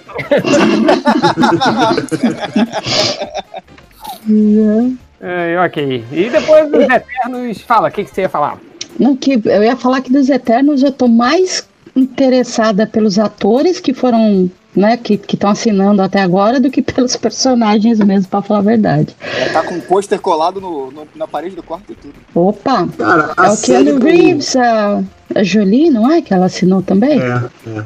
É, 5.22 5.58
ok. 5.66 6.04
E 6.12 6.30
depois 6.30 6.70
dos 6.72 6.84
Eternos, 6.84 7.62
fala, 7.62 7.90
o 7.90 7.92
que, 7.92 8.04
que 8.04 8.14
você 8.14 8.22
ia 8.22 8.30
falar? 8.30 8.58
Não, 9.00 9.16
que 9.16 9.42
eu 9.44 9.64
ia 9.64 9.76
falar 9.76 10.02
que 10.02 10.12
dos 10.12 10.30
Eternos 10.30 10.84
eu 10.84 10.92
tô 10.92 11.08
mais 11.08 11.68
interessada 11.96 12.86
pelos 12.86 13.18
atores 13.18 13.80
que 13.80 13.94
foram, 13.94 14.50
né, 14.76 14.98
que 14.98 15.14
estão 15.32 15.50
assinando 15.50 16.02
até 16.02 16.22
agora 16.22 16.60
do 16.60 16.70
que 16.70 16.82
pelos 16.82 17.16
personagens 17.18 18.00
mesmo, 18.00 18.28
pra 18.30 18.42
falar 18.42 18.60
a 18.60 18.64
verdade. 18.64 19.16
É, 19.22 19.50
tá 19.50 19.64
com 19.64 19.76
um 19.76 19.82
pôster 19.82 20.20
colado 20.20 20.60
no, 20.60 20.92
no- 20.92 21.08
na 21.16 21.28
parede 21.28 21.56
do 21.56 21.64
quarto 21.64 21.92
e 21.92 21.96
tudo. 21.96 22.14
Opa! 22.34 22.88
Cara, 22.98 23.34
é 23.38 23.46
a 23.48 23.52
o 23.54 23.62
Keanu 23.62 24.00
do- 24.00 24.06
Reeves, 24.06 24.56
a, 24.56 25.02
a 25.36 25.44
Jolie, 25.44 25.90
não 25.90 26.12
é? 26.12 26.22
Que 26.22 26.34
ela 26.34 26.46
assinou 26.48 26.82
também? 26.82 27.20
É, 27.22 27.44
é. 27.70 27.86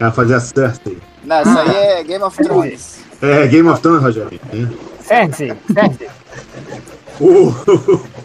Ela 0.00 0.12
fazia 0.12 0.40
Cersei. 0.40 0.98
Não, 1.24 1.40
isso 1.42 1.58
aí 1.58 1.74
é 1.76 2.02
Game 2.04 2.24
of 2.24 2.36
Thrones. 2.42 2.98
É, 3.22 3.46
Game 3.46 3.68
of 3.68 3.80
Thrones, 3.80 4.02
Rogério. 4.02 4.40
É. 4.52 5.02
Cersei, 5.02 5.52
Cersei. 5.72 6.08
O- 7.20 7.52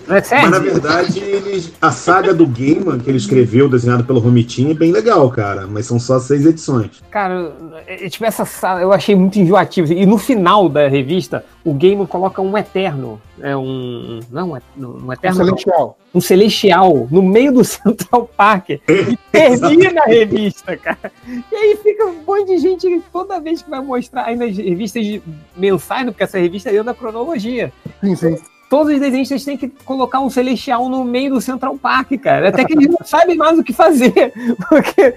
é? 0.09 0.41
Mas 0.41 0.51
na 0.51 0.59
verdade, 0.59 1.19
eles, 1.19 1.71
a 1.79 1.91
saga 1.91 2.33
do 2.33 2.47
Gaiman 2.47 2.97
que 2.99 3.09
ele 3.09 3.17
escreveu, 3.17 3.69
desenhado 3.69 4.03
pelo 4.03 4.19
Romitinho, 4.19 4.71
é 4.71 4.73
bem 4.73 4.91
legal, 4.91 5.29
cara. 5.29 5.67
Mas 5.67 5.85
são 5.85 5.99
só 5.99 6.19
seis 6.19 6.45
edições. 6.45 7.01
Cara, 7.11 7.53
é, 7.85 8.09
tipo, 8.09 8.25
essa 8.25 8.43
sala 8.43 8.81
eu 8.81 8.91
achei 8.91 9.15
muito 9.15 9.37
enjoativo. 9.37 9.93
E 9.93 10.05
no 10.05 10.17
final 10.17 10.67
da 10.67 10.87
revista, 10.87 11.45
o 11.63 11.73
Gaiman 11.73 12.07
coloca 12.07 12.41
um 12.41 12.57
eterno. 12.57 13.21
É 13.41 13.55
um. 13.55 14.19
Não, 14.31 14.51
um, 14.51 14.57
eterno. 14.57 14.97
Um 15.03 15.07
não. 15.07 15.33
celestial. 15.33 15.97
Um 16.13 16.19
celestial 16.21 17.07
no 17.11 17.21
meio 17.21 17.53
do 17.53 17.63
Central 17.63 18.29
Park. 18.35 18.69
E 18.69 19.17
termina 19.31 20.01
a 20.01 20.05
revista, 20.05 20.75
cara. 20.75 21.11
E 21.27 21.55
aí 21.55 21.77
fica 21.81 22.05
um 22.05 22.23
monte 22.25 22.47
de 22.47 22.57
gente 22.57 23.01
toda 23.13 23.39
vez 23.39 23.61
que 23.61 23.69
vai 23.69 23.79
mostrar, 23.81 24.23
ainda 24.25 24.45
as 24.45 24.57
revistas 24.57 25.05
de 25.05 25.21
mensais, 25.55 26.05
né, 26.05 26.11
porque 26.11 26.23
essa 26.23 26.39
revista 26.39 26.69
é 26.71 26.83
da 26.83 26.93
cronologia. 26.93 27.71
Sim, 28.01 28.15
sim. 28.15 28.37
Todos 28.69 28.93
os 28.93 28.99
desenhistas 28.99 29.43
têm 29.43 29.57
que 29.57 29.67
colocar 29.67 30.19
um 30.19 30.29
celestial 30.29 30.87
no 30.89 31.03
meio 31.03 31.33
do 31.33 31.41
Central 31.41 31.75
Park, 31.77 32.11
cara. 32.21 32.49
Até 32.49 32.63
que 32.63 32.73
eles 32.73 32.87
não 32.87 32.99
sabem 33.03 33.35
mais 33.35 33.57
o 33.57 33.63
que 33.63 33.73
fazer. 33.73 34.31
Porque, 34.69 35.15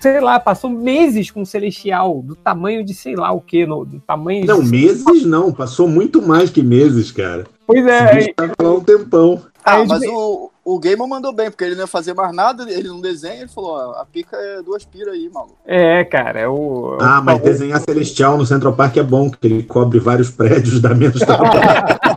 sei 0.00 0.20
lá, 0.20 0.38
passou 0.38 0.70
meses 0.70 1.30
com 1.30 1.40
um 1.42 1.44
celestial 1.44 2.22
do 2.22 2.36
tamanho 2.36 2.84
de 2.84 2.94
sei 2.94 3.16
lá 3.16 3.32
o 3.32 3.40
que, 3.40 3.66
no, 3.66 3.84
do 3.84 3.98
tamanho 4.00 4.46
Não, 4.46 4.62
de... 4.62 4.70
meses 4.70 5.24
não. 5.24 5.52
Passou 5.52 5.88
muito 5.88 6.22
mais 6.22 6.48
que 6.50 6.62
meses, 6.62 7.10
cara. 7.10 7.44
Pois 7.66 7.84
A 7.86 7.90
é, 7.90 8.20
gente 8.20 8.34
tava 8.34 8.54
lá 8.62 8.72
um 8.74 8.80
tempão. 8.80 9.42
Ah, 9.64 9.78
Aí 9.78 9.86
mas 9.88 10.00
de- 10.00 10.06
o, 10.08 10.48
o 10.64 10.78
Gaiman 10.78 11.08
mandou 11.08 11.32
bem, 11.32 11.50
porque 11.50 11.64
ele 11.64 11.74
não 11.74 11.80
ia 11.82 11.86
fazer 11.88 12.14
mais 12.14 12.32
nada, 12.32 12.64
ele 12.70 12.86
não 12.86 13.00
desenha, 13.00 13.40
ele 13.40 13.48
falou, 13.48 13.72
ó, 13.72 14.00
a 14.00 14.04
pica 14.04 14.36
é 14.36 14.62
duas 14.62 14.84
piras 14.84 15.12
aí, 15.14 15.28
maluco. 15.28 15.56
É, 15.66 16.04
cara, 16.04 16.38
é 16.38 16.46
o. 16.48 16.96
Ah, 17.00 17.20
mas 17.20 17.40
o- 17.40 17.42
desenhar 17.42 17.80
Celestial 17.80 18.38
no 18.38 18.46
Central 18.46 18.74
Park 18.74 18.96
é 18.96 19.02
bom, 19.02 19.28
porque 19.28 19.48
ele 19.48 19.64
cobre 19.64 19.98
vários 19.98 20.30
prédios 20.30 20.80
da 20.80 20.94
menos 20.94 21.20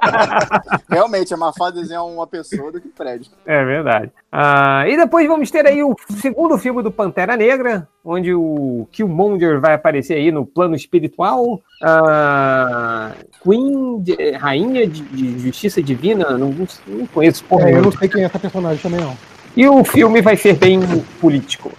Realmente, 0.89 1.33
é 1.33 1.38
mais 1.38 1.55
fácil 1.57 1.75
desenhar 1.81 2.05
uma 2.05 2.25
pessoa 2.27 2.71
do 2.71 2.79
que 2.81 2.88
prédio. 2.89 3.31
É 3.45 3.63
verdade. 3.63 4.11
Ah, 4.31 4.83
e 4.88 4.95
depois 4.97 5.27
vamos 5.27 5.49
ter 5.49 5.65
aí 5.65 5.83
o 5.83 5.95
segundo 6.19 6.57
filme 6.57 6.81
do 6.83 6.91
Pantera 6.91 7.35
Negra, 7.35 7.88
onde 8.03 8.33
o 8.33 8.88
Killmonger 8.91 9.59
vai 9.59 9.73
aparecer 9.73 10.15
aí 10.15 10.31
no 10.31 10.45
plano 10.45 10.75
espiritual. 10.75 11.61
Ah, 11.83 13.11
Queen, 13.43 13.99
de- 14.01 14.31
Rainha 14.31 14.88
de, 14.88 15.01
de 15.01 15.39
Justiça 15.39 15.81
Divina, 15.81 16.38
não, 16.38 16.53
não 16.88 17.07
conheço 17.07 17.43
porra 17.45 17.69
É, 17.69 17.73
eu 17.77 17.81
não 17.81 17.91
sei 17.91 18.07
quem 18.09 18.21
é 18.23 18.25
essa 18.25 18.39
personagem 18.39 18.81
também, 18.81 18.99
não. 18.99 19.15
E 19.55 19.67
o 19.67 19.83
filme 19.83 20.21
vai 20.21 20.38
ser 20.38 20.53
bem 20.55 20.79
político. 21.19 21.71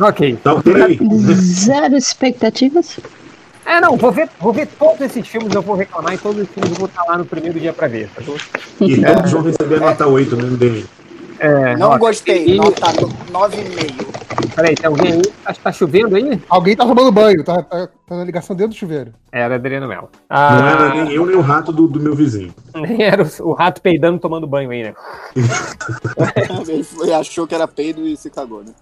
Ok. 0.00 0.36
Tá 0.42 0.54
ok. 0.54 0.98
Zero 1.34 1.96
expectativas. 1.96 2.98
É, 3.70 3.80
não, 3.80 3.96
vou 3.96 4.10
ver, 4.10 4.28
vou 4.40 4.52
ver 4.52 4.66
todos 4.66 5.00
esses 5.00 5.28
filmes, 5.28 5.54
eu 5.54 5.62
vou 5.62 5.76
reclamar 5.76 6.12
e 6.12 6.18
todos 6.18 6.42
os 6.42 6.48
filmes 6.48 6.72
eu 6.72 6.76
vou 6.76 6.88
estar 6.88 7.04
lá 7.04 7.16
no 7.16 7.24
primeiro 7.24 7.60
dia 7.60 7.72
pra 7.72 7.86
ver. 7.86 8.10
Tá 8.12 8.20
bom? 8.26 8.34
E 8.80 9.00
todos 9.00 9.30
vão 9.30 9.42
receber 9.42 9.78
nota 9.78 10.08
8 10.08 10.36
no 10.36 10.46
MDM. 10.48 10.84
É, 11.38 11.76
Não 11.76 11.90
ó, 11.90 11.98
gostei, 11.98 12.46
e- 12.48 12.56
nota 12.56 12.86
9,5. 13.30 14.06
Peraí, 14.56 14.74
tem 14.74 14.86
alguém 14.88 15.12
aí? 15.12 15.22
Tá, 15.44 15.54
tá 15.54 15.72
chovendo 15.72 16.16
aí? 16.16 16.42
Alguém 16.48 16.74
tá 16.76 16.84
tomando 16.84 17.12
banho, 17.12 17.44
tá, 17.44 17.62
tá, 17.62 17.88
tá 18.10 18.16
na 18.16 18.24
ligação 18.24 18.56
dentro 18.56 18.72
do 18.72 18.76
chuveiro. 18.78 19.12
Era 19.30 19.54
Adriano 19.54 19.86
Melo. 19.86 20.08
Não 20.28 20.36
Ah, 20.36 20.70
era 20.92 21.04
nem 21.04 21.14
eu 21.14 21.24
nem 21.24 21.36
o 21.36 21.40
rato 21.40 21.72
do, 21.72 21.86
do 21.86 22.00
meu 22.00 22.12
vizinho. 22.14 22.52
nem 22.74 23.02
era 23.04 23.22
o, 23.22 23.48
o 23.48 23.52
rato 23.52 23.80
peidando 23.80 24.18
tomando 24.18 24.46
banho 24.48 24.68
aí, 24.70 24.82
né? 24.82 24.94
Ele 26.68 26.82
foi- 26.82 27.12
achou 27.12 27.46
que 27.46 27.54
era 27.54 27.68
peido 27.68 28.06
e 28.06 28.16
se 28.16 28.28
cagou, 28.28 28.62
né? 28.64 28.72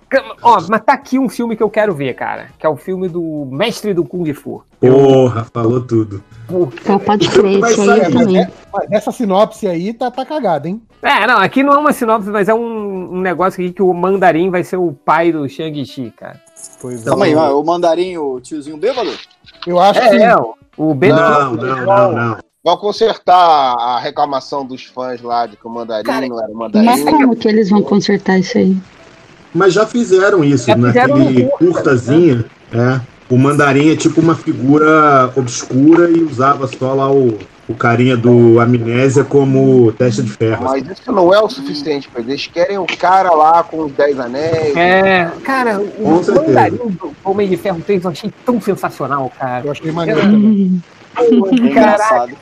Ó, 0.42 0.58
mas 0.68 0.82
tá 0.82 0.94
aqui 0.94 1.18
um 1.18 1.28
filme 1.28 1.56
que 1.56 1.62
eu 1.62 1.68
quero 1.70 1.94
ver, 1.94 2.14
cara. 2.14 2.48
Que 2.58 2.64
é 2.66 2.68
o 2.68 2.76
filme 2.76 3.06
do 3.08 3.46
Mestre 3.50 3.92
do 3.92 4.04
Kung 4.04 4.32
Fu. 4.32 4.62
Porra, 4.80 5.44
falou 5.52 5.80
tudo. 5.80 6.22
Então 6.48 6.98
pode 6.98 7.28
crer, 7.28 7.60
sair, 7.74 7.90
aí 8.06 8.12
também. 8.12 8.38
é- 8.42 8.50
mas 8.72 8.90
essa 8.92 9.12
sinopse 9.12 9.66
aí 9.66 9.92
tá, 9.92 10.10
tá 10.10 10.24
cagada, 10.24 10.68
hein? 10.68 10.80
É, 11.02 11.26
não, 11.26 11.38
aqui 11.38 11.62
não 11.62 11.74
é 11.74 11.78
uma 11.78 11.92
sinopse, 11.92 12.28
mas 12.30 12.48
é 12.48 12.54
um, 12.54 13.14
um 13.14 13.20
negócio 13.20 13.62
aqui 13.62 13.72
que 13.72 13.82
o 13.82 13.92
Mandarim 13.92 14.50
vai 14.50 14.64
ser 14.64 14.76
o 14.78 14.92
pai 14.92 15.30
do 15.32 15.48
Shang-Chi, 15.48 16.12
cara. 16.16 16.40
Pois 16.80 17.02
Calma 17.04 17.24
aí, 17.24 17.34
ó, 17.34 17.60
o 17.60 17.64
mandarim, 17.64 18.16
o 18.18 18.40
tiozinho 18.40 18.76
bêbado? 18.76 19.10
Eu 19.66 19.78
acho 19.80 19.98
É, 20.00 20.08
que. 20.10 20.16
é, 20.16 20.36
o- 20.36 20.54
o 20.76 20.94
Ben 20.94 21.10
Não, 21.10 21.54
não, 21.54 21.84
não, 21.86 22.12
não. 22.12 22.36
Vão 22.64 22.76
consertar 22.76 23.34
a 23.78 23.98
reclamação 23.98 24.64
dos 24.64 24.84
fãs 24.84 25.20
lá 25.22 25.46
de 25.46 25.56
que 25.56 25.66
o 25.66 25.70
mandarim 25.70 26.28
não 26.28 26.38
era 26.42 26.52
mandarim. 26.52 26.84
Mas 26.86 27.02
como 27.02 27.34
que 27.36 27.48
eles 27.48 27.70
vão 27.70 27.82
consertar 27.82 28.38
isso 28.38 28.58
aí? 28.58 28.76
Mas 29.54 29.72
já 29.72 29.86
fizeram 29.86 30.44
isso, 30.44 30.66
Já 30.66 30.74
fizeram 30.76 31.16
naquele 31.16 31.42
no 31.44 31.50
curta, 31.50 31.66
curtazinha. 31.74 32.44
É. 32.72 33.00
O 33.30 33.38
mandarim 33.38 33.90
é 33.90 33.96
tipo 33.96 34.20
uma 34.20 34.34
figura 34.34 35.32
obscura 35.36 36.10
e 36.10 36.22
usava 36.22 36.66
só 36.66 36.94
lá 36.94 37.10
o, 37.10 37.38
o 37.68 37.74
carinha 37.74 38.16
do 38.16 38.58
Amnésia 38.58 39.22
como 39.22 39.92
testa 39.92 40.22
de 40.22 40.30
ferro. 40.30 40.64
Mas 40.64 40.88
isso 40.88 41.12
não 41.12 41.32
é 41.32 41.38
o 41.38 41.48
suficiente 41.48 42.08
pra 42.08 42.22
eles. 42.22 42.46
Querem 42.46 42.78
o 42.78 42.86
cara 42.86 43.30
lá 43.32 43.62
com 43.62 43.84
os 43.84 43.92
10 43.92 44.20
anéis. 44.20 44.76
É, 44.76 45.30
cara, 45.44 45.78
o. 45.78 46.22
Mandarim 46.34 46.76
do 46.76 47.12
Homem 47.22 47.48
de 47.48 47.56
Ferro 47.56 47.80
3 47.84 48.04
eu 48.04 48.10
achei 48.10 48.32
tão 48.44 48.60
sensacional, 48.60 49.30
cara. 49.38 49.66
Eu 49.66 49.72
achei 49.72 49.92
maneiro. 49.92 50.20
É 51.16 51.54
engraçado. 51.54 52.32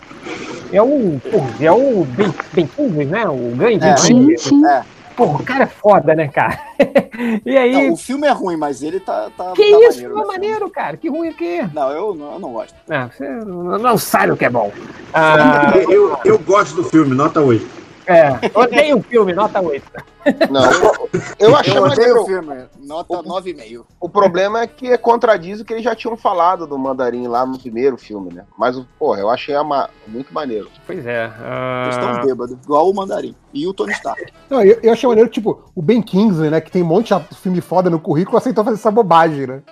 É 0.73 0.83
o, 0.83 1.21
porra, 1.31 1.51
é 1.61 1.73
o 1.73 2.05
Ben, 2.05 2.35
ben 2.53 2.67
Kingsley, 2.67 3.07
né? 3.07 3.27
O 3.29 3.55
grande. 3.57 3.85
É. 3.85 3.97
Sim, 3.97 4.37
sim. 4.37 4.67
É. 4.67 4.83
Porra, 5.17 5.41
o 5.41 5.45
cara 5.45 5.65
é 5.65 5.67
foda, 5.67 6.15
né, 6.15 6.29
cara? 6.29 6.59
e 7.45 7.57
aí, 7.57 7.73
Não, 7.73 7.95
o 7.95 7.97
filme 7.97 8.27
é 8.27 8.31
ruim, 8.31 8.57
mas 8.57 8.83
ele 8.83 9.01
tá, 9.01 9.31
tá, 9.37 9.53
que 9.53 9.63
tá 9.71 9.79
isso? 9.89 10.03
maneiro. 10.03 10.15
Não 10.15 10.23
é 10.23 10.27
maneiro, 10.27 10.71
cara. 10.71 10.97
Que 10.99 11.09
ruim 11.09 11.31
o 11.31 11.35
quê? 11.35 11.67
Não, 11.73 11.91
eu 11.91 12.15
não, 12.15 12.33
eu 12.35 12.39
não 12.39 12.53
gosto. 12.53 12.75
Ah, 12.91 13.09
você 13.09 13.27
não, 13.27 13.79
não 13.79 13.97
sabe 13.97 14.33
o 14.33 14.37
que 14.37 14.45
é 14.45 14.51
bom. 14.51 14.71
Ah, 15.15 15.73
Eu, 15.89 16.19
eu 16.25 16.39
gosto 16.39 16.77
do 16.77 16.85
filme, 16.85 17.15
nota 17.15 17.41
8. 17.41 17.67
é, 18.07 18.29
odeio 18.55 18.99
o 18.99 19.03
filme, 19.03 19.33
nota 19.33 19.61
8. 19.61 19.83
Não, 20.51 20.65
eu, 21.39 21.49
eu 21.51 21.57
achei 21.57 21.77
Eu 21.77 21.83
odeio 21.85 21.99
maneiro. 22.15 22.23
o 22.23 22.27
filme, 22.27 22.65
nota 22.85 23.23
9,5. 23.23 23.85
O 24.01 24.09
problema 24.09 24.61
é 24.63 24.67
que 24.67 24.97
contradiz 24.99 25.61
o 25.61 25.65
que 25.65 25.73
eles 25.73 25.85
já 25.85 25.95
tinham 25.95 26.17
falado 26.17 26.67
do 26.67 26.79
mandarim 26.79 27.27
lá 27.27 27.45
no 27.47 27.59
primeiro 27.59 27.97
filme, 27.97 28.33
né? 28.33 28.45
Mas, 28.59 28.77
porra, 28.99 29.21
eu 29.21 29.31
achei 29.31 29.55
ama- 29.55 29.89
muito 30.07 30.33
maneiro. 30.33 30.69
Pois 30.87 31.07
é. 31.07 31.25
Eles 31.85 31.95
estão 31.97 32.09
ah, 32.15 32.25
bêbados, 32.25 32.57
igual 32.63 32.91
o 32.91 32.95
mandarim. 32.95 33.35
E 33.55 33.67
o 33.67 33.73
Tony 33.73 33.93
Stark. 33.93 34.27
Não, 34.51 34.63
eu, 34.63 34.79
eu 34.83 34.93
achei 34.93 35.09
maneiro, 35.09 35.31
tipo, 35.31 35.63
o 35.75 35.81
Ben 35.81 36.03
Kingsley, 36.03 36.51
né? 36.51 36.61
Que 36.61 36.71
tem 36.71 36.83
um 36.83 36.87
monte 36.87 37.15
de 37.15 37.37
filme 37.37 37.61
foda 37.61 37.89
no 37.89 37.99
currículo, 37.99 38.37
aceitou 38.37 38.63
fazer 38.65 38.77
essa 38.77 38.91
bobagem, 38.91 39.47
né? 39.47 39.63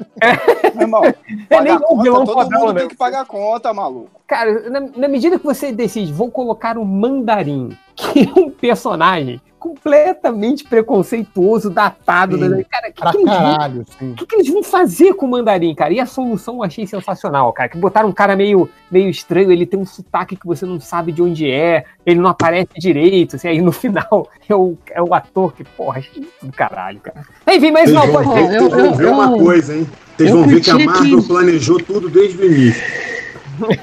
Meu 0.75 0.83
irmão, 0.83 1.03
É 1.51 1.61
nem 1.61 1.75
um 1.75 1.81
conta, 1.81 2.03
vilão 2.03 2.25
todo 2.25 2.43
fodão, 2.43 2.61
mundo 2.61 2.73
né? 2.73 2.81
tem 2.81 2.89
que 2.89 2.97
pagar 2.97 3.27
conta, 3.27 3.73
maluco. 3.75 4.11
Cara, 4.27 4.71
na, 4.71 4.81
na 4.81 5.09
medida 5.09 5.39
que 5.39 5.45
você 5.45 5.71
decide, 5.71 6.13
vou 6.13 6.31
colocar 6.31 6.79
o 6.79 6.85
Mandarim, 6.85 7.77
que 7.95 8.21
é 8.35 8.41
um 8.41 8.51
personagem 8.51 9.41
completamente 9.65 10.63
preconceituoso, 10.63 11.71
datado. 11.71 12.37
Sim, 12.37 12.49
né? 12.51 12.65
Cara, 12.71 12.93
que 12.93 13.01
pra 13.01 13.11
que 13.13 13.17
eles 13.17 13.31
caralho, 13.31 13.85
sim. 13.99 14.11
o 14.11 14.15
que, 14.15 14.27
que 14.27 14.35
eles 14.35 14.49
vão 14.49 14.63
fazer 14.63 15.15
com 15.15 15.25
o 15.25 15.31
mandarim, 15.31 15.75
cara? 15.75 15.95
E 15.95 15.99
a 15.99 16.05
solução 16.05 16.57
eu 16.57 16.63
achei 16.63 16.87
sensacional, 16.87 17.51
cara. 17.55 17.71
Que 17.71 17.79
botaram 17.79 18.11
um 18.11 18.13
cara 18.13 18.37
meio, 18.37 18.69
meio 18.91 19.09
estranho, 19.09 19.51
ele 19.51 19.65
tem 19.65 19.81
um 19.81 19.87
sotaque 19.87 20.37
que 20.37 20.47
você 20.47 20.67
não 20.67 20.79
sabe 20.79 21.13
de 21.13 21.23
onde 21.23 21.51
é, 21.51 21.87
ele 22.05 22.21
não 22.21 22.29
aparece 22.29 22.69
direito, 22.77 23.37
assim, 23.37 23.49
aí 23.49 23.63
no 23.63 23.73
final 23.73 24.29
é 24.47 24.55
o, 24.55 24.77
é 24.91 25.03
o 25.03 25.15
ator 25.15 25.55
que, 25.55 25.65
porra, 25.65 26.03
do 26.43 26.53
caralho, 26.53 27.01
cara. 27.01 27.23
Enfim, 27.51 27.71
mas 27.71 27.91
não, 27.91 28.07
pode 28.13 28.29
ver, 28.29 28.61
vocês 28.61 28.71
vão 28.71 28.95
ver 28.95 29.07
uma 29.07 29.33
coisa, 29.33 29.75
hein? 29.75 29.89
Vocês 30.15 30.31
vão 30.31 30.47
ver 30.47 30.61
que 30.61 30.71
a 30.71 30.79
Marvel 30.79 31.23
que- 31.23 31.27
planejou 31.27 31.79
tudo 31.79 32.11
desde 32.11 32.37
o 32.37 32.45
início 32.45 32.83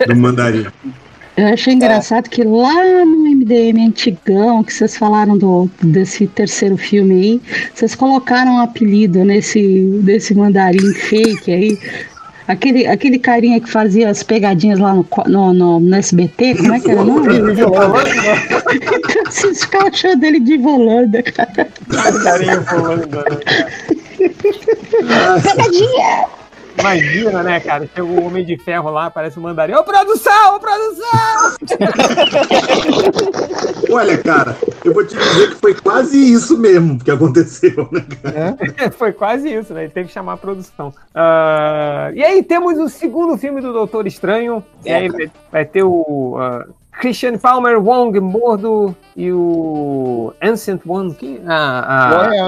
do 0.07 0.15
mandarim. 0.15 0.67
Eu 1.37 1.47
achei 1.47 1.73
engraçado 1.73 2.29
que 2.29 2.43
lá 2.43 3.05
no 3.05 3.25
MDM 3.25 3.87
antigão, 3.87 4.63
que 4.63 4.73
vocês 4.73 4.97
falaram 4.97 5.37
do, 5.37 5.69
desse 5.81 6.27
terceiro 6.27 6.75
filme 6.77 7.13
aí, 7.13 7.41
vocês 7.73 7.95
colocaram 7.95 8.55
um 8.55 8.59
apelido 8.59 9.23
nesse, 9.23 9.99
desse 10.03 10.33
mandarim 10.35 10.93
fake 10.93 11.51
aí. 11.51 11.79
Aquele, 12.47 12.85
aquele 12.85 13.17
carinha 13.17 13.61
que 13.61 13.69
fazia 13.69 14.09
as 14.09 14.23
pegadinhas 14.23 14.77
lá 14.77 14.93
no, 14.93 15.05
no, 15.27 15.53
no, 15.53 15.79
no 15.79 15.95
SBT, 15.95 16.55
como 16.55 16.73
é 16.73 16.79
que 16.81 16.91
era 16.91 17.01
o 17.01 17.05
nome? 17.05 17.29
Vocês 19.25 19.63
ficaram 19.63 19.93
chamando 19.93 20.23
ele 20.25 20.39
de 20.41 20.57
Volanda, 20.57 21.23
cara. 21.23 21.69
Carinho 22.23 22.61
Volanda, 22.63 23.25
Pegadinha! 25.43 26.25
Imagina, 26.80 27.43
né, 27.43 27.59
cara? 27.59 27.88
Chega 27.88 28.03
o 28.03 28.25
Homem 28.25 28.45
de 28.45 28.58
Ferro 28.58 28.90
lá, 28.90 29.09
parece 29.09 29.38
o 29.38 29.41
mandarim. 29.41 29.74
Ô, 29.74 29.83
produção! 29.83 30.56
Ô, 30.56 30.59
produção! 30.59 31.58
Olha, 33.91 34.17
cara, 34.17 34.58
eu 34.83 34.93
vou 34.93 35.06
te 35.06 35.16
dizer 35.17 35.50
que 35.50 35.56
foi 35.56 35.74
quase 35.74 36.17
isso 36.17 36.58
mesmo 36.58 36.98
que 37.00 37.11
aconteceu, 37.11 37.90
né, 37.91 38.06
cara? 38.22 38.91
Foi 38.91 39.11
quase 39.11 39.53
isso, 39.53 39.74
né? 39.74 39.83
Ele 39.83 39.91
teve 39.91 40.08
que 40.08 40.14
chamar 40.14 40.33
a 40.33 40.38
produção. 40.38 40.93
Ah, 41.14 42.11
e 42.14 42.24
aí 42.24 42.41
temos 42.43 42.77
o 42.80 42.88
segundo 42.90 43.38
filme 43.38 43.61
do 43.61 43.74
Doutor 43.74 44.08
Estranho. 44.08 44.64
E 44.85 44.91
aí 44.91 45.09
vai, 45.09 45.32
vai 45.51 45.66
ter 45.66 45.83
o 45.83 46.38
ah, 46.40 46.66
Christian 47.00 47.38
Palmer, 47.38 47.80
Wong 47.80 48.19
Mordo 48.19 48.95
e 49.16 49.32
o 49.32 50.33
Ancient 50.41 50.82
One. 50.85 51.14
Que, 51.14 51.41
ah, 51.48 52.30
ah, 52.30 52.35
É. 52.35 52.41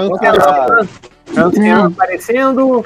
Ancient 1.36 1.78
One 1.78 1.92
aparecendo. 1.92 2.84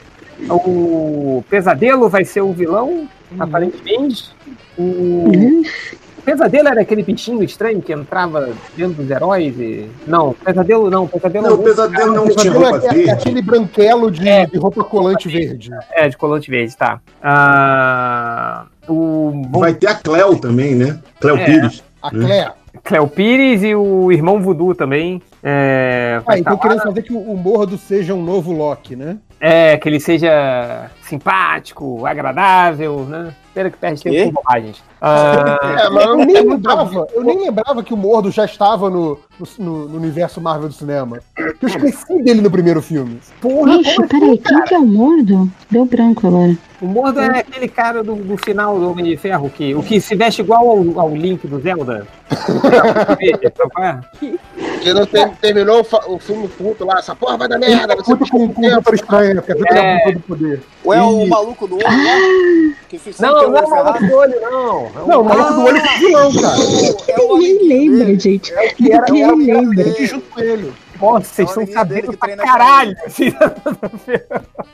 O 0.49 1.45
Pesadelo 1.51 2.09
vai 2.09 2.25
ser 2.25 2.41
o 2.43 2.53
vilão, 2.53 3.09
aparentemente. 3.39 4.31
O... 4.79 4.83
o 4.83 6.23
Pesadelo 6.25 6.69
era 6.69 6.83
aquele 6.83 7.03
bichinho 7.03 7.43
estranho 7.43 7.81
que 7.83 7.93
entrava 7.93 8.51
dentro 8.77 9.03
dos 9.03 9.11
heróis 9.11 9.59
e... 9.59 9.89
Não, 10.07 10.35
Pesadelo 10.35 10.91
não, 10.91 11.07
Pesadelo 11.09 11.47
Não, 11.49 11.55
o 11.55 11.59
Pesadelo 11.63 12.15
não 12.15 12.25
tinha 12.29 12.53
Pesadelo 12.53 12.71
roupa 12.71 12.87
é, 12.87 12.89
é 12.89 12.93
verde. 12.93 13.11
aquele 13.11 13.43
branquelo 13.43 14.11
de, 14.11 14.47
de 14.47 14.59
roupa 14.59 14.85
colante 14.85 15.29
verde. 15.29 15.71
É, 15.93 16.09
de 16.09 16.17
colante 16.17 16.51
verde, 16.51 16.77
tá. 16.77 17.01
Ah, 17.23 18.67
o... 18.89 19.43
Vai 19.59 19.75
ter 19.75 19.89
a 19.89 19.95
Cleo 19.95 20.39
também, 20.39 20.75
né? 20.75 20.99
Cleo 21.21 21.37
É, 21.37 21.45
Pires. 21.45 21.83
A 22.03 22.13
né? 22.13 22.53
Cleo 22.85 23.09
Pires 23.09 23.63
e 23.65 23.75
o 23.75 24.13
irmão 24.13 24.41
Voodoo 24.41 24.75
também. 24.75 25.21
É, 25.43 26.21
Ah, 26.27 26.39
então 26.39 26.57
tá 26.57 26.63
querendo 26.63 26.79
lá. 26.79 26.85
fazer 26.85 27.03
que 27.03 27.13
o 27.13 27.19
o 27.19 27.37
Mordo 27.37 27.77
seja 27.79 28.15
um 28.15 28.23
novo 28.23 28.53
Loki, 28.53 28.95
né? 28.95 29.17
É, 29.41 29.77
que 29.77 29.89
ele 29.89 30.01
seja 30.01 30.91
simpático, 31.03 32.05
agradável, 32.05 33.05
né? 33.09 33.33
Pena 33.55 33.71
que 33.71 33.79
perde 33.79 34.03
tempo 34.03 34.15
Quê? 34.17 34.25
com 34.27 34.33
bobagens. 34.33 34.83
Ah, 35.01 35.59
É, 35.85 35.89
mas 35.91 36.05
eu 36.05 36.17
nem 36.27 36.43
lembrava, 36.49 37.07
eu 37.15 37.23
nem 37.25 37.41
lembrava 37.45 37.83
que 37.83 37.95
o 37.95 37.97
Mordo 37.97 38.31
já 38.31 38.45
estava 38.45 38.91
no, 38.91 39.19
no, 39.59 39.89
no 39.89 39.97
universo 39.97 40.41
Marvel 40.41 40.69
do 40.69 40.75
cinema. 40.75 41.19
Eu 41.37 41.69
esqueci 41.69 42.23
dele 42.23 42.41
no 42.41 42.51
primeiro 42.51 42.83
filme. 42.83 43.19
Porra, 43.41 43.77
Ixi, 43.77 44.07
peraí, 44.07 44.39
quem 44.39 44.63
que 44.65 44.75
é 44.75 44.79
o 44.79 44.87
Mordo? 44.87 45.51
Deu 45.71 45.85
branco 45.87 46.27
agora. 46.27 46.57
O 46.81 46.87
Mordo 46.87 47.21
é 47.21 47.41
aquele 47.41 47.67
cara 47.69 48.05
do, 48.05 48.15
do 48.15 48.37
final 48.37 48.79
do 48.79 48.91
Homem 48.91 49.05
de 49.05 49.17
Ferro, 49.17 49.51
que, 49.51 49.75
o 49.75 49.83
que 49.83 50.01
se 50.01 50.15
veste 50.15 50.43
igual 50.43 50.69
ao, 50.69 51.01
ao 51.01 51.11
Link 51.11 51.47
do 51.47 51.59
Zelda. 51.61 52.07
É? 53.81 53.99
Que 54.81 54.93
não 54.93 55.07
ter- 55.07 55.31
terminou 55.41 55.83
o, 56.09 56.15
o 56.15 56.19
filme 56.19 56.49
puto 56.49 56.85
lá, 56.85 56.99
essa 56.99 57.15
porra 57.15 57.37
vai 57.37 57.49
dar 57.49 57.59
merda. 57.59 57.97
Puto 57.97 58.25
com, 58.31 58.53
com 58.53 58.67
o 58.67 58.71
Doutor 58.71 58.95
Estranho, 58.95 59.28
né? 59.35 59.41
Porque 59.41 59.75
é 59.75 59.79
É. 59.79 59.95
é. 59.97 60.13
todo 60.13 60.21
poder. 60.21 60.61
Ou 60.85 60.95
é 60.95 61.03
o 61.03 61.27
maluco 61.27 61.67
do 61.67 61.77
olho 61.77 61.85
lá? 61.85 62.75
Que 62.89 63.01
Não, 63.21 63.51
não 63.51 63.57
é 63.59 63.63
o 63.65 63.71
maluco 63.71 64.07
do 64.07 64.15
olho, 64.17 64.41
não. 64.41 64.87
É 64.87 64.91
Não, 65.09 65.21
o 65.21 65.25
maluco 65.25 65.53
do 65.55 65.65
olho 65.65 65.81
foi 65.81 65.99
vilão, 65.99 66.33
cara. 66.35 66.57
Ninguém 67.39 67.69
lembra, 67.69 68.19
gente. 68.19 68.53
que 68.77 68.93
era- 68.93 69.05
Ninguém 69.09 69.23
era 69.25 69.35
o 69.35 69.39
lembra. 69.39 69.83
Ele 69.89 70.07
junto 70.07 70.27
com 70.31 70.41
ele. 70.41 70.73
Nossa, 71.01 71.25
vocês 71.27 71.49
estão 71.49 71.67
sabendo 71.67 72.17
pra 72.17 72.37
caralho. 72.37 72.97
assim. 73.05 73.33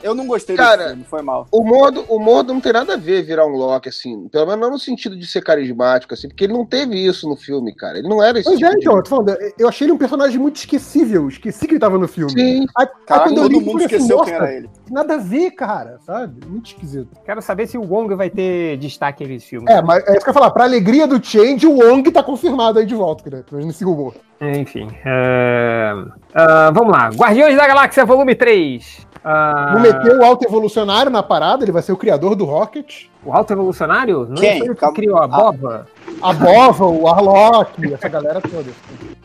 Eu 0.01 0.13
não 0.13 0.27
gostei 0.27 0.55
Cara, 0.55 0.77
desse 0.77 0.89
filme, 0.89 1.03
foi 1.05 1.21
mal. 1.21 1.47
O 1.51 1.63
Mordo, 1.63 2.05
o 2.09 2.19
Mordo 2.19 2.53
não 2.53 2.61
tem 2.61 2.73
nada 2.73 2.93
a 2.93 2.97
ver 2.97 3.23
virar 3.23 3.45
um 3.45 3.51
Loki, 3.55 3.89
assim. 3.89 4.27
Pelo 4.29 4.45
menos 4.45 4.61
não 4.61 4.71
no 4.71 4.79
sentido 4.79 5.15
de 5.17 5.25
ser 5.25 5.41
carismático, 5.43 6.13
assim, 6.13 6.27
porque 6.27 6.43
ele 6.43 6.53
não 6.53 6.65
teve 6.65 6.95
isso 7.03 7.27
no 7.29 7.35
filme, 7.35 7.73
cara. 7.75 7.97
Ele 7.99 8.07
não 8.07 8.21
era 8.21 8.39
esse 8.39 8.47
Pois 8.49 8.57
tipo 8.59 8.69
é, 8.71 8.75
de- 8.75 8.81
então, 8.81 8.97
eu 8.97 9.03
tô 9.03 9.09
falando, 9.09 9.37
eu 9.57 9.67
achei 9.69 9.85
ele 9.85 9.91
um 9.93 9.97
personagem 9.97 10.37
muito 10.39 10.57
esquecível. 10.57 11.27
Esqueci 11.27 11.67
que 11.67 11.73
ele 11.73 11.79
tava 11.79 11.97
no 11.97 12.07
filme. 12.07 12.31
Sim. 12.31 12.65
Aí, 12.77 12.87
Caraca, 13.05 13.33
todo 13.33 13.47
li, 13.47 13.59
mundo 13.59 13.77
assim, 13.77 13.85
esqueceu 13.85 14.07
quem 14.23 14.33
nossa, 14.33 14.45
era 14.45 14.53
ele. 14.53 14.69
Nada 14.89 15.15
a 15.15 15.17
ver, 15.17 15.51
cara, 15.51 15.97
sabe? 16.05 16.45
Muito 16.47 16.67
esquisito. 16.67 17.09
Quero 17.25 17.41
saber 17.41 17.67
se 17.67 17.77
o 17.77 17.81
Wong 17.83 18.13
vai 18.15 18.29
ter 18.29 18.77
destaque 18.77 19.25
nesse 19.25 19.47
filme. 19.47 19.65
É, 19.69 19.81
mas 19.81 20.03
é 20.07 20.11
isso 20.13 20.21
que 20.21 20.29
eu 20.29 20.31
ia 20.31 20.33
falar. 20.33 20.51
Pra 20.51 20.63
alegria 20.63 21.07
do 21.07 21.23
Change, 21.23 21.65
o 21.65 21.77
Wong 21.79 22.09
tá 22.11 22.21
confirmado 22.23 22.79
aí 22.79 22.85
de 22.85 22.95
volta, 22.95 23.29
né? 23.29 23.43
Mas 23.51 23.65
nesse 23.65 23.83
rumor. 23.83 24.13
Enfim. 24.41 24.87
é, 25.05 25.93
ah, 26.33 26.71
vamos 26.73 26.91
lá. 26.91 27.09
Guardiões 27.09 27.55
da 27.55 27.67
Galáxia, 27.67 28.05
volume 28.05 28.35
3. 28.35 29.05
Ah, 29.23 29.71
Não 29.73 29.81
meteu 29.81 30.19
o 30.19 30.23
Alto 30.23 30.45
Evolucionário 30.45 31.09
na 31.09 31.23
parada, 31.23 31.63
ele 31.63 31.71
vai 31.71 31.81
ser 31.81 31.91
o 31.91 31.97
criador 31.97 32.35
do 32.35 32.45
Rocket. 32.45 33.05
O 33.25 33.33
Alto 33.33 33.53
Evolucionário? 33.53 34.27
Não 34.27 34.35
Quem? 34.35 34.63
foi 34.63 34.75
que 34.75 34.91
criou 34.91 35.17
a 35.17 35.27
Bova? 35.27 35.87
A 36.21 36.31
Bova, 36.31 36.85
o 36.85 37.07
Arlok, 37.07 37.91
essa 37.91 38.07
galera 38.07 38.39
toda. 38.39 38.69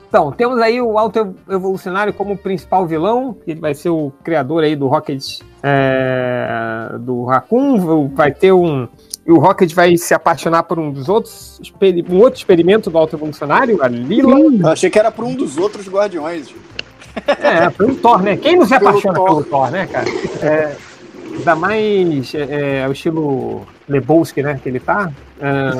Então, 0.09 0.33
temos 0.33 0.59
aí 0.61 0.81
o 0.81 0.99
Alto 0.99 1.37
Evolucionário 1.49 2.13
como 2.15 2.37
principal 2.37 2.87
vilão. 2.87 3.37
Ele 3.47 3.61
vai 3.61 3.75
ser 3.75 3.91
o 3.91 4.11
criador 4.25 4.65
aí 4.65 4.75
do 4.75 4.89
Rocket 4.89 5.41
é, 5.63 6.95
do 6.99 7.25
Raccoon. 7.27 8.09
Vai 8.09 8.33
ter 8.33 8.53
um. 8.53 8.89
E 9.31 9.33
o 9.33 9.39
Rocket 9.39 9.73
vai 9.73 9.97
se 9.97 10.13
apaixonar 10.13 10.65
por 10.65 10.77
um 10.81 10.91
dos 10.91 11.09
outros. 11.09 11.61
Um 12.11 12.19
outro 12.19 12.37
experimento 12.41 12.91
do 12.91 12.99
Alto 12.99 13.15
Evolucionário, 13.15 13.81
a 13.81 13.87
Lila. 13.87 14.37
Eu 14.41 14.67
achei 14.67 14.91
que 14.91 14.99
era 14.99 15.13
pra 15.13 15.25
um 15.25 15.37
dos 15.37 15.57
outros 15.57 15.89
guardiões. 15.89 16.53
É, 17.29 17.71
pelo 17.71 17.95
Thor, 17.95 18.21
né? 18.23 18.37
Quem 18.37 18.57
não 18.57 18.67
se 18.67 18.77
Pelo 18.77 18.89
apaixona 18.89 19.15
Thor. 19.15 19.27
pelo 19.27 19.45
Thor, 19.45 19.71
né, 19.71 19.87
cara? 19.87 20.09
É, 20.43 20.75
ainda 21.37 21.55
mais 21.55 22.35
é, 22.35 22.81
é, 22.83 22.89
o 22.89 22.93
estilo 22.93 23.65
Lebowski, 23.89 24.43
né? 24.43 24.59
Que 24.61 24.69
ele 24.69 24.81
tá. 24.81 25.13
É, 25.41 25.71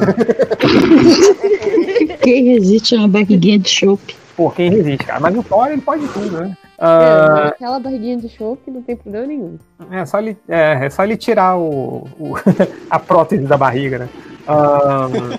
Quem 2.23 2.45
resiste 2.53 2.95
a 2.95 2.99
uma 3.01 3.09
barriguinha 3.09 3.59
de 3.59 3.69
chope? 3.69 4.15
pô, 4.37 4.49
quem 4.51 4.71
resiste, 4.71 5.05
cara? 5.07 5.19
Mas 5.19 5.37
o 5.37 5.43
Thor, 5.43 5.67
ele 5.73 5.81
pode 5.83 6.07
tudo, 6.07 6.41
né? 6.41 6.57
É, 6.81 6.85
Ah, 6.85 7.49
aquela 7.49 7.79
barriguinha 7.79 8.17
de 8.17 8.29
chope 8.31 8.71
não 8.71 8.81
tem 8.83 8.97
problema 8.97 9.27
nenhum. 9.27 9.59
É 9.91 10.07
só 10.07 10.19
ele, 10.19 10.37
é, 10.49 10.87
é 10.87 10.91
só 10.91 11.05
ele 11.05 11.17
tirar 11.17 11.57
o, 11.59 12.09
o- 12.19 12.35
a 12.89 12.99
prótese 12.99 13.45
da 13.45 13.57
barriga, 13.59 13.99
né? 13.99 14.09
Ahn, 14.49 15.37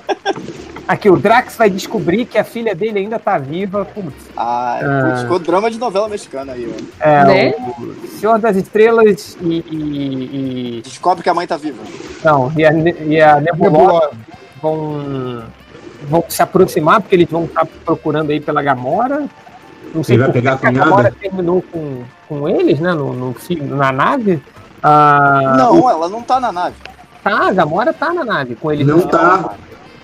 aqui, 0.88 1.10
o 1.10 1.18
Drax 1.18 1.56
vai 1.58 1.70
descobrir 1.70 2.26
que 2.26 2.38
a 2.38 2.44
filha 2.44 2.76
dele 2.76 3.00
ainda 3.00 3.18
tá 3.18 3.38
viva. 3.40 3.84
Putz, 3.86 4.14
Ah, 4.38 4.80
Ah. 4.82 5.06
putz, 5.10 5.22
ficou 5.24 5.40
drama 5.40 5.72
de 5.72 5.80
novela 5.80 6.08
mexicana 6.08 6.54
aí, 6.54 6.72
ó. 6.72 7.06
é, 7.08 7.26
Né? 7.26 7.54
o 7.80 8.08
Senhor 8.20 8.38
das 8.38 8.56
Estrelas 8.56 9.36
e. 9.42 9.48
e- 9.72 10.78
e- 10.78 10.82
Descobre 10.84 11.24
que 11.24 11.30
a 11.30 11.34
mãe 11.34 11.48
tá 11.48 11.58
viva. 11.58 11.82
não, 12.24 12.52
e 12.56 12.64
a, 12.64 12.72
e 12.72 13.20
a 13.22 13.42
Nebulosa 13.42 13.72
Nebulosa. 13.72 14.12
vão, 14.62 15.44
vão 16.08 16.24
se 16.30 16.42
aproximar, 16.42 17.02
porque 17.02 17.16
eles 17.16 17.30
vão 17.30 17.46
estar 17.46 17.66
procurando 17.84 18.30
aí 18.30 18.40
pela 18.40 18.62
Gamora. 18.62 19.26
Não 19.94 20.04
sei 20.04 20.16
Ele 20.16 20.24
vai 20.24 20.28
por 20.30 20.34
que 20.34 20.40
pegar 20.40 20.54
a 20.54 20.58
que 20.58 20.68
a 20.68 20.72
Gamora 20.72 20.96
cunhada? 20.96 21.16
terminou 21.20 21.62
com, 21.72 22.04
com 22.30 22.50
eles, 22.50 22.80
né? 22.80 22.94
No, 22.94 23.14
no, 23.14 23.36
na 23.76 23.92
nave. 23.92 24.42
Ah, 24.82 25.56
não, 25.58 25.80
o- 25.82 25.90
ela 25.90 26.10
não 26.10 26.22
tá 26.22 26.40
na 26.40 26.52
nave. 26.52 26.76
Tá, 27.24 27.48
a 27.50 27.54
Gamora 27.54 27.94
tá 27.94 28.14
na 28.14 28.24
nave 28.26 28.56
com 28.56 28.72
eles. 28.72 28.86
Não 28.88 29.02
tá. 29.02 29.54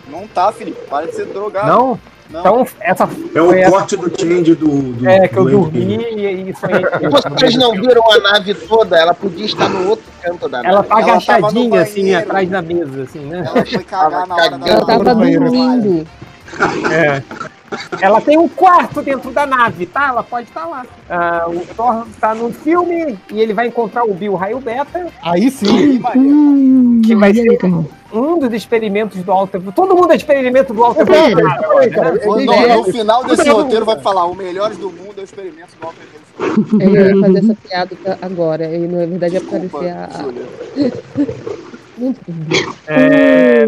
Não 0.09 0.27
tá, 0.27 0.51
Felipe. 0.51 0.80
Para 0.90 1.07
de 1.07 1.16
ser 1.16 1.25
drogado. 1.27 1.67
Não? 1.67 1.99
Não. 2.30 2.40
Então, 2.41 2.67
essa 2.82 3.07
É 3.33 3.41
o 3.41 3.53
essa- 3.53 3.72
corte 3.72 3.95
do 3.95 4.09
change 4.22 4.53
do. 4.53 4.67
do 4.93 5.07
É, 5.09 5.30
que 5.30 5.38
eu 5.38 5.45
do 5.45 5.51
dormi 5.51 5.95
e 5.95 6.49
isso 6.49 6.66
aí. 6.66 6.83
Vocês 7.09 7.56
não 7.56 7.72
viram 7.72 8.03
a 8.11 8.19
nave 8.19 8.53
toda? 8.53 8.98
Ela 8.98 9.14
podia 9.14 9.45
estar 9.45 9.69
no 9.69 9.88
outro 9.90 10.06
canto 10.22 10.49
da 10.49 10.57
nave. 10.61 10.67
Ela 10.75 10.83
tá 10.83 10.95
Ela 10.99 11.01
no 11.07 11.11
agachadinha, 11.14 11.82
assim, 11.82 12.14
atrás 12.14 12.49
da 12.49 12.61
mesa, 12.61 13.03
assim, 13.03 13.19
né? 13.19 13.43
Ela 13.48 13.66
foi 13.66 13.83
cagar 13.83 14.27
na 14.27 14.35
hora 14.35 14.57
da 14.57 14.67
Ela 14.67 14.85
tava 14.85 15.16
dormindo. 15.16 16.06
É. 16.91 17.24
Ela 18.02 18.22
tem 18.22 18.38
um 18.38 18.48
quarto 18.48 19.02
dentro 19.02 19.32
da 19.32 19.46
nave, 19.46 19.86
tá? 19.86 20.08
Ela 20.08 20.24
pode 20.24 20.48
estar 20.48 20.66
lá. 20.66 20.86
Ah, 21.10 21.46
o 21.48 21.60
Thor 21.76 22.06
tá 22.20 22.34
no 22.34 22.52
filme 22.52 23.18
e 23.32 23.40
ele 23.40 23.54
vai 23.54 23.68
encontrar 23.68 24.04
o 24.06 24.14
Bill 24.14 24.36
Raio 24.36 24.60
Beta, 24.60 25.08
Aí 25.22 25.52
sim. 25.52 26.02
Hum, 26.16 27.02
que 27.06 27.16
vai 27.16 27.32
aí 27.32 27.40
é 27.48 27.58
ser, 27.60 27.60
um 28.14 28.40
dos 28.40 28.54
experimentos 28.54 29.22
do 29.22 29.32
Alto 29.32 29.62
Todo 29.76 29.96
mundo 29.96 30.12
é 30.12 30.16
experimento 30.16 30.74
do 30.74 30.82
Pera, 30.96 31.02
Evolucionário. 31.02 31.92
cara, 31.92 32.12
né? 32.14 32.20
no, 32.26 32.46
no- 32.46 32.78
no 32.78 32.84
final 32.86 33.24
desse 33.26 33.50
roteiro 33.50 33.86
vai 33.86 34.00
falar: 34.00 34.26
o 34.26 34.36
melhores 34.36 34.78
do 34.78 34.90
mundo 34.90 35.16
é 35.18 35.22
o 35.22 35.24
experimento 35.24 35.72
do 35.80 35.86
Alto 35.88 35.98
Eu 36.80 36.96
ia 36.96 37.22
fazer 37.22 37.40
essa 37.40 37.56
piada 37.56 37.98
agora, 38.22 38.66
e 38.74 38.88
na 38.88 39.06
verdade 39.06 39.34
ia 39.36 39.42
aparecer 39.42 39.90
a. 39.92 40.10
Não 41.98 42.10
entendi. 42.10 42.68
É, 42.88 43.68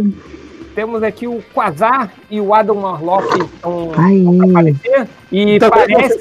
temos 0.80 1.04
aqui 1.04 1.28
o 1.28 1.44
Quasar 1.54 2.10
e 2.32 2.40
o 2.40 2.54
Adam 2.54 2.78
Warlock 2.78 3.38
estão 3.38 3.92
aparecer. 4.50 5.10
E 5.30 5.60
ser 5.60 5.70
parece, 5.70 6.20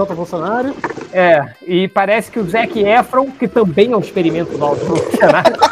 Alto 0.00 0.14
Bolsonaro. 0.14 0.74
é, 1.12 1.46
e 1.64 1.86
parece 1.86 2.28
que 2.28 2.40
o 2.40 2.44
Zac 2.44 2.76
Efron, 2.76 3.30
que 3.30 3.46
também 3.46 3.92
é 3.92 3.96
um 3.96 4.00
experimento 4.00 4.58
do 4.58 4.64
Alto 4.64 4.84
Bolsonaro, 4.84 5.54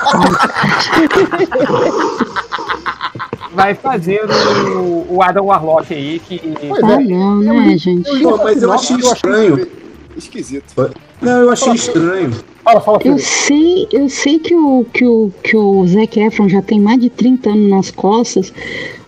vai 3.50 3.74
fazer 3.74 4.24
o, 4.24 5.16
o 5.16 5.20
Adam 5.20 5.46
Warlock 5.46 5.92
aí, 5.92 6.20
que... 6.20 6.40
Ah, 6.80 7.00
não, 7.00 7.42
né, 7.42 7.76
gente? 7.76 8.08
Pô, 8.22 8.36
mas 8.36 8.62
eu 8.62 8.72
achei 8.72 8.98
estranho. 8.98 9.66
Esquisito. 10.18 10.90
Não, 11.22 11.42
eu 11.42 11.50
achei 11.50 11.72
estranho. 11.72 12.32
Fala, 12.64 12.80
fala, 12.80 12.98
Eu 13.04 13.18
sei, 13.18 13.88
eu 13.92 14.08
sei 14.08 14.38
que 14.38 14.54
o, 14.54 14.84
que, 14.92 15.04
o, 15.06 15.32
que 15.42 15.56
o 15.56 15.86
Zac 15.86 16.20
Efron 16.20 16.48
já 16.48 16.60
tem 16.60 16.80
mais 16.80 17.00
de 17.00 17.08
30 17.08 17.50
anos 17.50 17.70
nas 17.70 17.90
costas, 17.90 18.52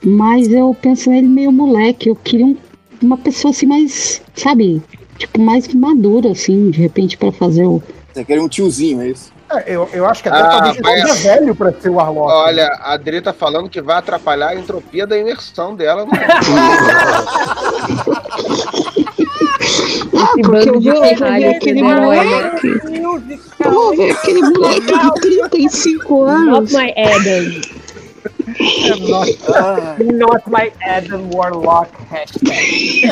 mas 0.04 0.48
eu 0.50 0.74
penso 0.80 1.10
nele 1.10 1.26
meio 1.28 1.52
moleque. 1.52 2.08
Eu 2.08 2.16
queria 2.16 2.46
um- 2.46 2.56
uma 3.02 3.18
pessoa 3.18 3.50
assim 3.50 3.66
mais, 3.66 4.22
sabe, 4.34 4.80
tipo, 5.18 5.40
mais 5.40 5.68
madura, 5.74 6.30
assim, 6.30 6.70
de 6.70 6.80
repente, 6.80 7.16
pra 7.18 7.32
fazer 7.32 7.66
o. 7.66 7.82
Você 8.12 8.24
quer 8.24 8.40
um 8.40 8.48
tiozinho, 8.48 9.02
é 9.02 9.08
isso? 9.08 9.30
É, 9.52 9.74
eu, 9.74 9.88
eu 9.92 10.06
acho 10.06 10.22
que 10.22 10.28
até 10.28 10.38
Ah, 10.38 10.48
talvez 10.48 10.76
ele 10.76 10.82
mas- 10.84 11.10
seja 11.10 11.34
velho 11.34 11.54
pra 11.56 11.72
ser 11.72 11.88
o 11.90 11.94
Warlock. 11.94 12.32
Olha, 12.32 12.68
a 12.80 12.92
Adri 12.94 13.20
tá 13.20 13.32
falando 13.32 13.68
que 13.68 13.82
vai 13.82 13.96
atrapalhar 13.96 14.50
a 14.50 14.54
entropia 14.54 15.04
da 15.08 15.18
imersão 15.18 15.74
dela. 15.74 16.06
no- 16.06 16.12
Esse 19.80 20.42
bando 20.42 20.80
de 20.80 20.92
pirralha 20.92 21.50
aqui 21.50 21.56
aquele 21.56 21.82
né? 21.82 22.00
moleque. 22.00 22.80
Vamos 23.58 23.96
ver 23.96 24.10
aquele 24.12 24.40
moleque 24.40 24.98
de 24.98 25.14
35 25.48 26.24
anos. 26.24 26.72
Not 26.72 26.72
my 26.72 26.94
Adam. 26.96 27.80
Not, 29.08 30.02
not 30.12 30.42
my 30.50 30.72
Adam 30.82 31.30
Warlock 31.32 31.90
hashtag. 32.10 33.02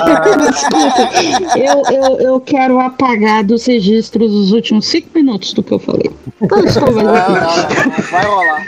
Eu, 1.56 1.82
eu, 1.90 2.20
eu 2.20 2.40
quero 2.40 2.78
apagar 2.78 3.44
dos 3.44 3.66
registros 3.66 4.32
os 4.32 4.52
últimos 4.52 4.86
5 4.86 5.08
minutos 5.14 5.55
do 5.55 5.62
que 5.62 5.72
eu 5.72 5.78
falei. 5.78 6.10
Então, 6.40 6.58
eu 6.58 6.66
estou 6.66 6.86
vendo 6.86 7.05
não, 7.05 7.14
aqui. 7.14 7.32
não, 7.32 7.97
não 7.97 8.02
vai 8.10 8.24
rolar. 8.24 8.66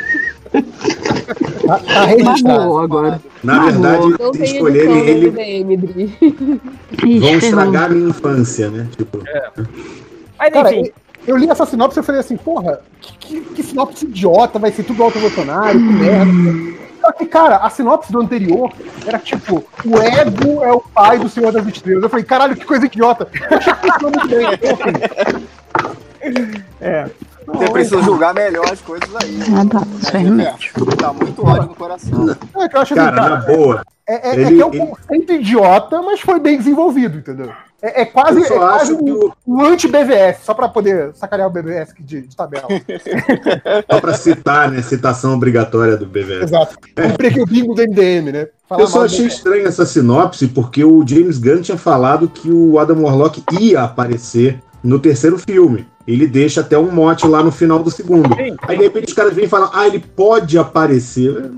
Tá, 1.78 1.78
tá 1.78 2.04
registrado. 2.04 2.78
Agora. 2.78 3.20
Na 3.44 3.64
verdade, 3.66 4.02
se 4.36 4.42
escolherem 4.42 4.98
ele, 5.08 5.30
vão 7.20 7.36
estragar 7.36 7.84
a 7.84 7.88
minha 7.90 8.08
infância, 8.08 8.70
né? 8.70 8.88
Tipo, 8.96 9.22
Mas 10.38 10.52
Cara, 10.52 10.74
enfim, 10.74 10.90
eu 11.26 11.36
li 11.36 11.48
essa 11.48 11.66
sinopse 11.66 11.98
e 11.98 12.00
eu 12.00 12.04
falei 12.04 12.20
assim, 12.20 12.36
porra, 12.36 12.80
que, 13.00 13.16
que, 13.18 13.40
que 13.40 13.62
sinopse 13.62 14.04
idiota, 14.04 14.58
vai 14.58 14.72
ser 14.72 14.82
tudo 14.82 15.02
Alto 15.02 15.20
Bolsonaro, 15.20 15.78
que 15.78 15.84
merda. 15.84 16.80
Só 17.00 17.12
que, 17.12 17.26
cara, 17.26 17.56
a 17.56 17.70
sinopse 17.70 18.12
do 18.12 18.20
anterior 18.20 18.72
era 19.06 19.18
tipo, 19.18 19.64
o 19.84 19.98
ego 19.98 20.62
é 20.62 20.72
o 20.72 20.80
pai 20.80 21.18
do 21.18 21.28
Senhor 21.28 21.52
das 21.52 21.66
Estrelas. 21.66 22.02
Eu 22.02 22.10
falei, 22.10 22.24
caralho, 22.24 22.56
que 22.56 22.64
coisa 22.64 22.86
idiota. 22.86 23.28
Eu 23.50 23.56
achei 23.56 23.72
que 23.72 23.92
funcionou 23.92 24.10
muito 24.10 24.28
bem. 24.28 25.48
É. 26.80 27.08
Você 27.54 27.70
precisa 27.70 28.02
julgar 28.02 28.34
melhor 28.34 28.64
as 28.70 28.80
coisas 28.80 29.08
aí. 29.22 29.38
Ah, 29.54 29.66
tá, 29.68 29.82
isso 30.00 30.16
é 30.16 30.18
remédio. 30.20 30.72
Tá 30.96 31.12
muito 31.12 31.46
ódio 31.46 31.68
no 31.68 31.74
coração. 31.74 32.30
é 32.56 32.68
que 32.68 32.76
eu 32.76 32.80
acho 32.80 32.94
assim, 32.94 33.02
cara, 33.10 33.28
na 33.30 33.36
boa. 33.36 33.82
É, 34.08 34.30
é, 34.30 34.30
é 34.30 34.40
Ele- 34.40 34.56
que 34.56 34.60
é 34.62 34.66
um 34.66 34.72
ele- 34.74 34.86
conceito 34.86 35.32
idiota, 35.32 36.02
mas 36.02 36.20
foi 36.20 36.40
bem 36.40 36.58
desenvolvido, 36.58 37.18
entendeu? 37.18 37.50
É, 37.82 38.02
é 38.02 38.04
quase, 38.04 38.42
é 38.42 38.46
quase 38.48 38.92
acho 38.92 38.98
que 39.02 39.10
um, 39.10 39.30
um 39.46 39.64
anti-BVS, 39.64 40.40
só 40.44 40.52
pra 40.52 40.68
poder 40.68 41.12
sacanear 41.14 41.48
o 41.48 41.50
BVS 41.52 41.94
de, 41.98 42.22
de 42.22 42.36
tabela. 42.36 42.66
Só 43.90 44.00
pra 44.00 44.14
citar, 44.14 44.70
né? 44.70 44.82
Citação 44.82 45.34
obrigatória 45.34 45.96
do 45.96 46.04
BVS. 46.04 46.42
Exato. 46.42 46.76
Comprei 46.94 47.30
aqui 47.30 47.40
o 47.40 47.46
bingo 47.46 47.74
do 47.74 47.80
MDM, 47.82 48.32
né? 48.32 48.48
Falar 48.68 48.82
Eu 48.82 48.86
só 48.86 48.98
do 48.98 49.04
achei 49.06 49.20
BVS. 49.20 49.34
estranho 49.36 49.66
essa 49.66 49.86
sinopse 49.86 50.46
porque 50.48 50.84
o 50.84 51.02
James 51.06 51.38
Gunn 51.38 51.62
tinha 51.62 51.78
falado 51.78 52.28
que 52.28 52.50
o 52.52 52.78
Adam 52.78 53.02
Warlock 53.02 53.42
ia 53.58 53.82
aparecer 53.82 54.60
no 54.84 54.98
terceiro 54.98 55.38
filme. 55.38 55.86
Ele 56.10 56.26
deixa 56.26 56.60
até 56.60 56.76
um 56.78 56.90
mote 56.90 57.26
lá 57.26 57.42
no 57.42 57.52
final 57.52 57.78
do 57.82 57.90
segundo. 57.90 58.34
Aí 58.62 58.76
de 58.76 58.82
repente 58.82 59.08
os 59.08 59.14
caras 59.14 59.34
vêm 59.34 59.44
e 59.44 59.48
falam, 59.48 59.70
ah, 59.72 59.86
ele 59.86 59.98
pode 60.00 60.58
aparecer. 60.58 61.50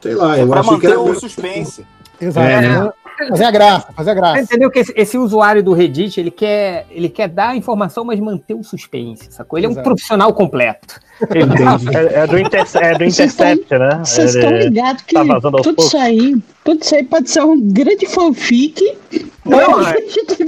Sei 0.00 0.14
lá, 0.14 0.38
É 0.38 0.42
eu 0.42 0.52
achei 0.54 0.64
que 0.78 0.86
manter 0.86 0.90
era. 0.90 1.00
o 1.00 1.14
suspense. 1.18 1.84
Exato. 2.20 2.46
É, 2.46 2.60
né? 2.60 2.92
Fazer 3.28 3.44
a 3.44 3.50
graça, 3.50 3.92
fazer 3.96 4.10
a 4.10 4.14
Você 4.14 4.20
graça. 4.20 4.40
entendeu 4.42 4.70
que 4.70 4.78
esse, 4.78 4.92
esse 4.96 5.18
usuário 5.18 5.60
do 5.60 5.72
Reddit, 5.72 6.20
ele 6.20 6.30
quer, 6.30 6.86
ele 6.88 7.08
quer 7.08 7.26
dar 7.28 7.48
a 7.48 7.56
informação, 7.56 8.04
mas 8.04 8.20
manter 8.20 8.54
o 8.54 8.62
suspense, 8.62 9.26
sacou? 9.32 9.58
Ele 9.58 9.66
é 9.66 9.68
um 9.68 9.72
Exato. 9.72 9.84
profissional 9.88 10.32
completo. 10.32 11.00
É, 11.30 12.20
é 12.22 12.26
do, 12.26 12.38
Interce- 12.38 12.78
é 12.78 12.94
do 12.96 13.04
Intercept, 13.04 13.78
né? 13.78 14.00
Vocês 14.04 14.34
estão 14.34 14.50
ligados 14.56 15.02
que 15.02 15.14
tá 15.14 15.24
tudo 15.40 15.62
poucos. 15.62 15.86
isso 15.86 15.96
aí, 15.96 16.36
tudo 16.64 16.82
isso 16.82 16.94
aí 16.94 17.02
pode 17.04 17.30
ser 17.30 17.42
um 17.42 17.60
grande 17.60 18.06
fanfic. 18.06 18.96
Não, 19.44 19.78
a 19.78 19.90
é. 19.90 19.94
gente 20.08 20.42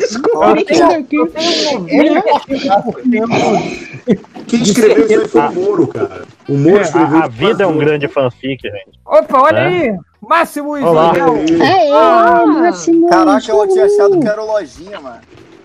isso 0.73 0.89
daqui. 0.89 1.17
Eu 1.17 1.27
tenho 1.29 2.15
90% 2.23 4.21
Quem 4.47 4.63
escreveu 4.63 5.23
isso 5.25 5.39
aí 5.39 5.53
foi 5.55 5.63
o 5.63 5.67
Moro, 5.67 5.87
cara. 5.89 6.23
O 6.49 6.57
Moro 6.57 6.79
É, 6.79 6.83
escreveu. 6.83 7.17
a, 7.19 7.25
a 7.25 7.29
vida 7.29 7.65
é 7.65 7.67
um 7.67 7.79
grande 7.79 8.09
fanfic, 8.09 8.63
gente. 8.63 8.99
Opa, 9.05 9.41
olha 9.43 9.59
É. 9.59 9.67
aí! 9.67 9.97
Máximo 10.23 10.77
Olá. 10.77 11.13
Isabel! 11.15 11.37
É, 11.65 11.91
Ah, 11.93 12.45
Máximo. 12.47 13.09
Caraca, 13.09 13.51
eu 13.51 13.69
tinha 13.69 13.85
achado 13.87 14.21
que 14.21 14.29
era 14.29 14.43
lojinha, 14.43 15.01
mano. 15.01 15.19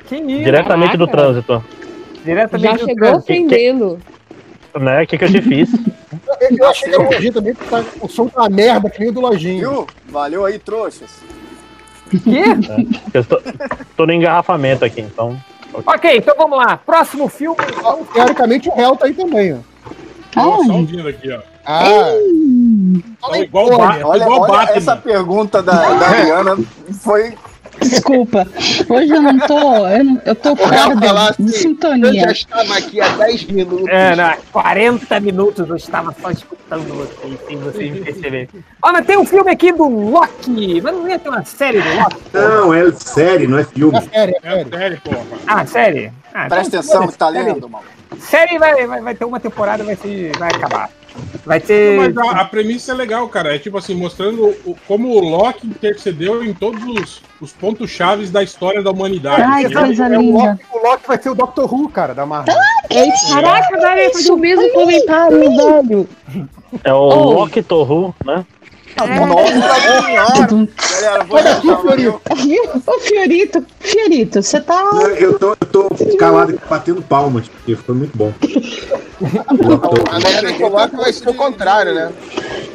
Que 0.08 0.16
isso? 0.16 0.44
Diretamente 0.44 0.98
do 0.98 1.08
Caraca. 1.08 1.32
trânsito. 1.44 1.64
Diretamente 2.24 2.64
Já 2.64 2.74
do 2.74 2.80
chegou 2.80 2.96
trânsito. 2.96 3.20
ofendendo. 3.20 4.00
Né? 4.80 5.04
O 5.04 5.08
que, 5.08 5.18
que 5.18 5.24
eu 5.24 5.30
te 5.32 5.42
fiz? 5.42 5.70
Eu, 5.74 6.58
eu 6.58 6.68
achei 6.68 6.90
que 6.90 6.96
era 6.96 7.04
um 7.04 7.10
lojinha 7.10 7.32
também, 7.34 7.54
porque 7.54 7.70
tá- 7.70 7.84
o 8.02 8.10
som 8.10 8.28
tá 8.28 8.42
uma 8.42 8.50
merda, 8.50 8.90
que 8.90 9.00
nem 9.00 9.10
o 9.10 9.14
do 9.14 9.22
lojinho. 9.22 9.60
Viu? 9.60 9.88
Valeu 10.10 10.46
aí, 10.46 10.60
trouxas. 10.60 11.10
Quê? 12.10 12.44
Eu 13.14 13.24
tô, 13.24 13.42
tô 13.96 14.06
no 14.06 14.12
engarrafamento 14.14 14.84
aqui, 14.84 15.02
então. 15.02 15.38
Ok, 15.86 16.18
então 16.18 16.36
vamos 16.38 16.58
lá. 16.58 16.78
Próximo 16.78 17.28
filme. 17.30 17.58
Teoricamente 18.14 18.70
o 18.70 18.76
réu 18.76 18.96
tá 18.96 19.06
aí 19.06 19.14
também, 19.14 19.54
ó. 19.54 19.58
Ó, 20.38 20.64
só 20.66 20.72
Ai. 20.74 20.78
ouvindo 20.80 21.08
aqui, 21.08 21.32
ó. 21.32 21.40
Ah, 21.66 22.12
Tá 23.30 23.40
igual 23.40 23.68
o 23.74 23.78
Batman. 23.78 24.08
Olha, 24.08 24.24
igual 24.24 24.40
o 24.40 24.44
olha 24.44 24.52
Batman. 24.52 24.78
essa 24.78 24.96
pergunta 24.98 25.64
da, 25.64 25.94
da 25.94 26.08
Ariana 26.10 26.58
foi. 27.02 27.34
Desculpa. 27.82 28.48
Hoje 28.90 29.12
eu 29.12 29.22
não 29.22 29.38
tô. 29.40 29.88
Eu, 29.88 30.04
não, 30.04 30.22
eu 30.26 30.36
tô 30.36 30.56
fora 30.56 30.96
de, 30.96 31.00
de 31.02 31.08
assim, 31.08 31.44
Eu 31.46 31.48
sintonia. 31.50 32.22
já 32.26 32.32
estava 32.32 32.78
aqui 32.78 33.02
há 33.02 33.10
10 33.10 33.44
minutos. 33.46 33.88
É, 33.88 34.16
na 34.16 34.38
40 34.52 35.20
minutos 35.20 35.70
eu 35.70 35.76
estava 35.76 36.16
só 36.22 36.32
escutando 36.32 36.88
vocês, 36.94 37.40
sem 37.48 37.58
vocês 37.58 37.92
me 37.92 38.00
perceberem. 38.02 38.50
Ó, 38.82 38.92
mas 38.92 39.06
tem 39.06 39.18
um 39.18 39.26
filme 39.26 39.52
aqui 39.52 39.72
do 39.72 39.88
Loki. 39.88 40.82
Mas 40.82 40.94
não 40.94 41.08
ia 41.08 41.20
ter 41.20 41.30
uma 41.30 41.44
série 41.46 41.82
do 41.82 41.90
Loki? 41.96 42.16
Não, 42.34 42.74
é 42.74 42.92
série, 42.94 43.48
não 43.48 43.58
é 43.60 43.64
filme. 43.64 43.98
é 43.98 44.02
sério, 44.02 44.36
é 44.44 44.48
É 44.48 44.52
sério. 44.56 44.70
sério, 44.78 45.02
porra. 45.04 45.26
Ah, 45.48 45.66
série? 45.66 46.12
Ah, 46.34 46.48
Presta 46.50 46.68
então, 46.68 46.80
atenção 46.80 47.08
que 47.08 47.18
tá 47.18 47.32
série- 47.32 47.44
lendo, 47.54 47.70
mano. 47.70 47.86
Série 48.20 48.58
vai, 48.58 48.86
vai, 48.88 49.02
vai 49.02 49.16
ter 49.16 49.26
uma 49.26 49.40
temporada, 49.40 49.84
vai, 49.84 49.96
ser, 49.96 50.32
vai 50.38 50.50
acabar. 50.50 50.90
Vai 51.46 51.60
ter. 51.60 51.98
Mas 51.98 52.18
a, 52.18 52.42
a 52.42 52.46
premissa 52.46 52.92
é 52.92 52.96
legal, 52.96 53.28
cara. 53.30 53.56
É 53.56 53.60
tipo 53.60 53.78
assim, 53.78 53.94
mostrando 53.96 54.46
o- 54.66 54.76
como 54.88 55.10
o 55.10 55.20
Loki 55.20 55.68
intercedeu 55.68 56.44
em 56.44 56.54
todos 56.54 56.84
os, 56.84 57.22
os 57.40 57.52
pontos 57.54 57.90
chaves 57.90 58.32
da 58.32 58.42
história 58.44 58.82
da 58.82 58.92
humanidade. 58.92 59.42
Ai, 59.42 59.64
entendeu? 59.64 59.82
coisa 59.86 60.06
É 60.06 60.18
o, 60.18 60.22
linda. 60.22 60.38
Loki, 60.52 60.64
o 60.74 60.78
Loki 60.90 61.08
vai 61.08 61.22
ser 61.22 61.30
o 61.30 61.36
Doctor 61.36 61.74
Who, 61.74 61.90
cara, 61.90 62.14
da 62.14 62.26
Marvel. 62.26 62.56
Caraca, 63.32 63.78
velho, 63.80 64.14
fiz 64.16 64.30
o 64.30 64.38
mesmo 64.38 64.70
comentário, 64.72 65.40
velho. 65.40 66.10
É 66.84 66.94
o 66.94 66.98
Oh. 66.98 67.32
Loki 67.34 67.62
Torru, 67.64 68.14
né? 68.26 68.46
Nossa 68.98 70.02
senhora! 70.02 70.68
Galera, 70.92 71.24
vou 71.26 71.38
Olha 71.38 71.52
aqui, 71.52 71.70
o 71.70 71.78
Fiorito. 71.82 72.22
Ô, 72.88 73.00
Fiorito, 73.00 73.66
Fiorito, 73.80 74.42
você 74.44 74.62
tá. 74.62 74.90
Eu 75.20 75.38
tô, 75.38 75.50
eu 75.50 75.56
tô 75.56 75.90
calado 76.18 76.54
aqui, 76.54 76.62
batendo 76.70 77.02
palmas, 77.02 77.48
porque 77.48 77.76
foi 77.76 77.96
muito 77.96 78.18
bom. 78.18 78.34
A 79.48 80.20
merda 80.20 80.54
que 80.54 80.64
o 80.64 80.70
vai 80.70 81.14
ser 81.14 81.30
o 81.30 81.34
contrário, 81.34 81.94
né? 81.94 82.12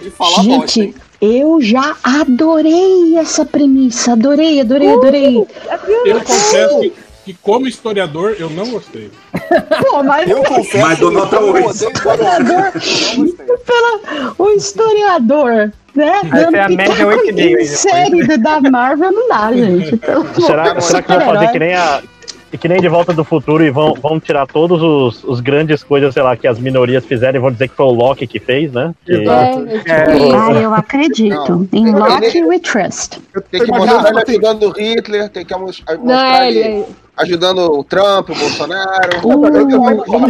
de 0.03 0.11
falar 0.11 0.43
bosta, 0.43 0.43
Gente, 0.43 0.81
hein? 0.81 0.95
eu 1.21 1.61
já 1.61 1.97
adorei 2.03 3.17
essa 3.17 3.45
premissa. 3.45 4.13
Adorei, 4.13 4.61
adorei, 4.61 4.93
adorei. 4.93 5.47
Eu 6.07 6.21
confesso 6.23 6.81
que, 6.81 6.93
que 7.27 7.35
como 7.35 7.67
historiador, 7.67 8.37
eu 8.39 8.51
não 8.51 8.69
gostei. 8.71 9.11
Pô, 9.83 10.03
mas 10.03 10.29
Eu 10.29 10.43
confesso 10.43 10.79
Mas 10.79 10.99
que 10.99 11.05
nota 11.05 11.37
eu 11.37 11.71
historiador, 11.71 12.73
Não 13.17 13.25
gostei. 13.25 13.47
pela, 13.67 14.35
o 14.39 14.51
historiador, 14.51 15.73
né? 15.95 16.21
Vai 16.25 16.41
ser 16.51 16.59
a 16.59 16.67
Dando 16.69 16.77
média 16.77 16.95
pitaco 16.95 17.11
8,5 17.11 17.21
aí 17.21 17.29
em 17.31 17.35
depois. 17.35 17.69
série 17.71 18.39
da 18.39 18.61
Marvel 18.61 19.13
não 19.13 19.29
dá, 19.29 19.53
gente. 19.55 20.01
Amor 20.11 20.41
Será, 20.41 20.81
será 20.81 21.03
que 21.03 21.09
vai 21.09 21.25
fazer 21.25 21.49
que 21.49 21.59
nem 21.59 21.75
a. 21.75 22.03
E 22.53 22.59
que 22.59 22.67
nem 22.67 22.81
de 22.81 22.89
volta 22.89 23.13
do 23.13 23.23
futuro 23.23 23.63
e 23.63 23.71
vão, 23.71 23.95
vão 23.95 24.19
tirar 24.19 24.45
todos 24.45 24.83
os, 24.83 25.23
os 25.23 25.39
grandes 25.39 25.85
coisas, 25.85 26.13
sei 26.13 26.21
lá, 26.21 26.37
que 26.37 26.49
as 26.49 26.59
minorias 26.59 27.05
fizeram 27.05 27.39
e 27.39 27.41
vão 27.41 27.53
dizer 27.53 27.69
que 27.69 27.77
foi 27.77 27.87
o 27.87 27.91
Loki 27.93 28.27
que 28.27 28.41
fez, 28.41 28.73
né? 28.73 28.93
Que- 29.07 29.13
É, 29.13 30.35
Ah, 30.35 30.53
eu 30.61 30.75
acredito. 30.75 31.69
Em 31.73 31.93
Loki 31.95 32.43
we 32.43 32.59
trust. 32.59 33.21
Tem 33.53 33.61
que 33.65 33.71
mostrar 33.71 34.11
ele 34.11 34.19
ajudando 34.27 34.65
o 34.65 34.71
Hitler, 34.73 35.29
tem 35.29 35.45
que 35.45 35.55
mos- 35.55 35.81
mostrar 35.81 35.99
Não, 35.99 36.43
ele, 36.43 36.59
ele- 36.59 36.85
ajudando 37.21 37.59
o 37.73 37.85
Trump, 37.85 38.31
o 38.31 38.35
Bolsonaro. 38.35 39.19
Uh, 39.25 39.41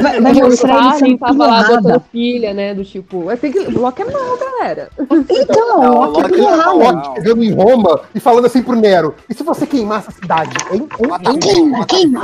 vai- 0.02 0.20
vai 0.20 0.33
o 0.33 0.41
mostrar 0.49 0.94
sendo 0.94 1.19
tava 1.19 1.47
lá 1.47 1.62
botando 1.62 2.01
pilha, 2.12 2.52
né? 2.52 2.75
Do 2.75 2.85
tipo, 2.85 3.25
tem 3.36 3.52
que, 3.52 3.59
o 3.60 3.81
Loki 3.81 4.02
é 4.02 4.05
mal, 4.07 4.36
galera. 4.39 4.91
Então, 5.31 5.83
Não, 5.83 5.91
o 5.91 6.05
Loki 6.07 6.20
é 6.20 6.23
Loki, 6.23 6.35
pirralho. 6.35 6.78
Loki 6.78 7.15
chegando 7.15 7.44
em 7.44 7.52
Roma 7.52 8.01
e 8.15 8.20
falando 8.20 8.47
assim 8.47 8.62
pro 8.62 8.77
Nero: 8.77 9.15
e 9.28 9.35
se 9.35 9.43
você 9.43 9.67
queimasse 9.67 10.09
a 10.09 10.12
cidade? 10.12 10.51
Hein? 10.73 10.89
Hein? 11.28 11.39
Queima, 11.39 11.86
queima. 11.86 12.20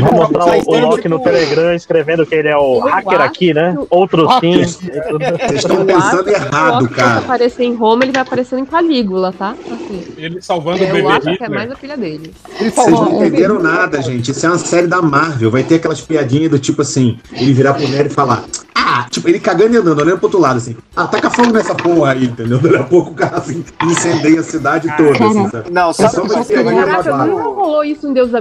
Vou 0.00 0.12
mostrar 0.12 0.44
o, 0.46 0.70
o 0.70 0.78
Loki 0.80 1.08
no 1.08 1.18
Telegram 1.20 1.74
escrevendo 1.74 2.24
que 2.26 2.34
ele 2.34 2.48
é 2.48 2.56
o 2.56 2.76
Eu 2.76 2.80
hacker 2.80 3.12
acho 3.20 3.22
aqui, 3.28 3.54
né? 3.54 3.76
Outros 3.90 4.28
Hacker. 4.28 4.68
sim. 4.68 4.88
Vocês 4.90 5.52
estão 5.56 5.78
Eu 5.80 5.84
pensando 5.86 6.28
errado, 6.28 6.84
o 6.84 6.88
cara. 6.88 7.10
Quando 7.14 7.24
aparecer 7.24 7.64
em 7.64 7.74
Roma, 7.74 8.04
ele 8.04 8.12
vai 8.12 8.22
aparecendo 8.22 8.58
em 8.60 8.64
Calígula, 8.66 9.32
tá? 9.32 9.54
Assim. 9.70 10.04
Ele 10.16 10.40
salvando 10.40 10.82
o 10.82 10.86
Eu 10.86 10.92
bebê 10.94 11.08
acho 11.08 11.36
que 11.38 11.44
é 11.44 11.48
mais 11.48 11.70
a 11.70 11.76
filha 11.76 11.96
dele. 11.96 12.32
Vocês 12.58 12.90
não 12.90 13.16
entenderam 13.16 13.60
nada, 13.62 14.00
gente. 14.02 14.30
Isso 14.30 14.46
é 14.46 14.48
uma 14.48 14.58
série 14.58 14.86
da 14.86 15.02
Marvel. 15.02 15.50
Vai 15.50 15.62
ter 15.62 15.76
aquelas 15.76 16.00
piadinhas 16.00 16.50
do 16.50 16.58
tipo 16.58 16.82
assim, 16.82 17.18
ele 17.32 17.52
virar 17.52 17.74
pro 17.74 17.86
Nero 17.88 18.06
e 18.08 18.10
falar. 18.10 18.44
Ah, 18.74 19.06
tipo, 19.08 19.28
ele 19.28 19.38
cagando 19.38 19.74
e 19.74 19.78
andando, 19.78 20.00
olhando 20.00 20.18
pro 20.18 20.26
outro 20.26 20.40
lado, 20.40 20.56
assim. 20.56 20.76
Ah, 20.94 21.06
taca 21.06 21.30
fogo 21.30 21.50
nessa 21.52 21.74
porra 21.74 22.12
aí, 22.12 22.24
entendeu? 22.24 22.58
Daqui 22.58 22.76
a 22.76 22.82
pouco 22.82 23.10
o 23.12 23.14
cara 23.14 23.38
assim, 23.38 23.64
incendeia 23.84 24.40
a 24.40 24.42
cidade 24.42 24.92
toda, 24.96 25.12
assim, 25.24 25.48
sabe? 25.48 25.70
Não, 25.70 25.90
É 25.90 25.92
sabe 25.92 26.14
só 26.14 26.18
o 26.18 26.22
que 26.22 26.28
pra 26.28 26.36
vai 26.36 26.44
ser? 26.44 26.54
escrever 26.54 26.74
Vai- 26.74 26.84
Caraca, 26.86 27.10
babado. 27.10 27.30
não 27.30 27.54
rolou 27.54 27.84
isso 27.84 28.06
em 28.08 28.12
Deuses 28.12 28.34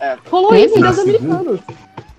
É. 0.00 0.16
Rolou 0.30 0.54
isso 0.54 0.78
em? 0.78 0.82
Americanos. 0.84 1.60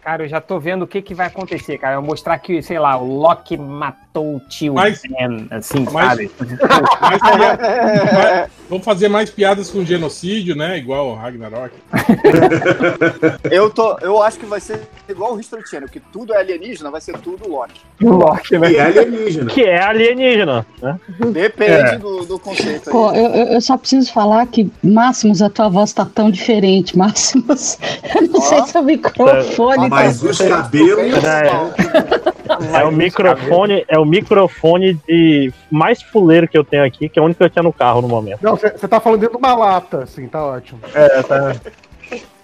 Cara, 0.02 0.24
eu 0.24 0.28
já 0.28 0.42
tô 0.42 0.60
vendo 0.60 0.82
o 0.82 0.88
que, 0.88 1.02
que 1.02 1.14
vai 1.14 1.28
acontecer, 1.28 1.78
cara. 1.78 1.96
Eu 1.96 2.02
vou 2.02 2.10
mostrar 2.10 2.38
que, 2.40 2.62
sei 2.64 2.80
lá, 2.80 2.98
o 2.98 3.20
Loki 3.20 3.56
matou 3.56 4.11
o 4.20 4.42
tio 4.50 4.74
Mas- 4.74 5.02
Ben, 5.02 5.48
assim, 5.52 5.86
mas-? 5.92 6.30
Mais 7.02 8.50
Vamos 8.70 8.86
fazer 8.86 9.10
mais 9.10 9.30
piadas 9.30 9.70
com 9.70 9.84
genocídio, 9.84 10.56
né? 10.56 10.78
Igual 10.78 11.10
o 11.10 11.16
Ragnarok. 11.16 11.74
Eu, 13.52 13.70
tô, 13.70 13.98
eu 14.00 14.22
acho 14.24 14.40
que 14.40 14.46
vai 14.46 14.62
ser 14.62 14.82
igual 15.10 15.36
o 15.36 15.40
History 15.40 15.68
Channel, 15.68 15.90
que 15.90 16.00
tudo 16.00 16.34
é 16.34 16.38
alienígena, 16.38 16.90
vai 16.90 17.02
ser 17.02 17.18
tudo 17.20 17.50
Loki. 17.50 17.82
O 18.02 18.10
Loki, 18.16 18.56
E 18.56 18.76
é 18.78 18.82
alienígena. 18.82 19.52
Que 19.52 19.64
é 19.64 19.82
alienígena, 19.82 20.66
né? 20.82 21.00
Depende 21.32 21.72
É. 21.96 21.98
do, 21.98 22.26
do 22.26 22.40
conceito 22.40 22.88
aí. 22.88 22.92
Pô, 22.94 23.12
eu, 23.14 23.26
eu- 23.32 23.46
eu 23.54 23.62
só 23.62 23.78
preciso 23.78 24.12
falar 24.14 24.46
que, 24.48 24.72
Máximos, 24.82 25.42
a 25.42 25.50
tua 25.50 25.68
voz 25.68 25.92
tá 25.92 26.06
tão 26.06 26.32
diferente, 26.32 26.98
Máximos. 26.98 27.78
Eu 28.16 28.28
não 28.30 28.40
sei 28.42 28.62
se 28.64 28.78
é 28.78 28.80
o 28.80 28.84
microfone. 28.84 29.90
Mas 29.90 30.22
tá... 30.22 30.28
os 30.30 30.38
cabelos. 30.38 31.24
É 31.24 32.41
o 32.86 32.92
microfone, 32.92 33.86
é 33.88 33.98
o 34.00 34.06
microfone 34.06 34.94
de 35.08 35.54
mais 35.70 36.02
fuleiro 36.02 36.48
que 36.48 36.58
eu 36.58 36.64
tenho 36.64 36.84
aqui, 36.84 37.08
que 37.10 37.18
é 37.20 37.22
o 37.22 37.26
único 37.26 37.38
que 37.40 37.44
eu 37.46 37.50
tinha 37.50 37.64
no 37.64 37.74
carro 37.74 38.02
no 38.02 38.08
momento. 38.08 38.40
Não, 38.42 38.56
você 38.56 38.70
tá 38.88 39.00
falando 39.00 39.20
dentro 39.22 39.38
de 39.38 39.44
uma 39.46 39.56
lata, 39.56 40.04
assim, 40.04 40.28
tá 40.28 40.44
ótimo. 40.44 40.80
É, 40.94 41.24
tá. 41.24 41.56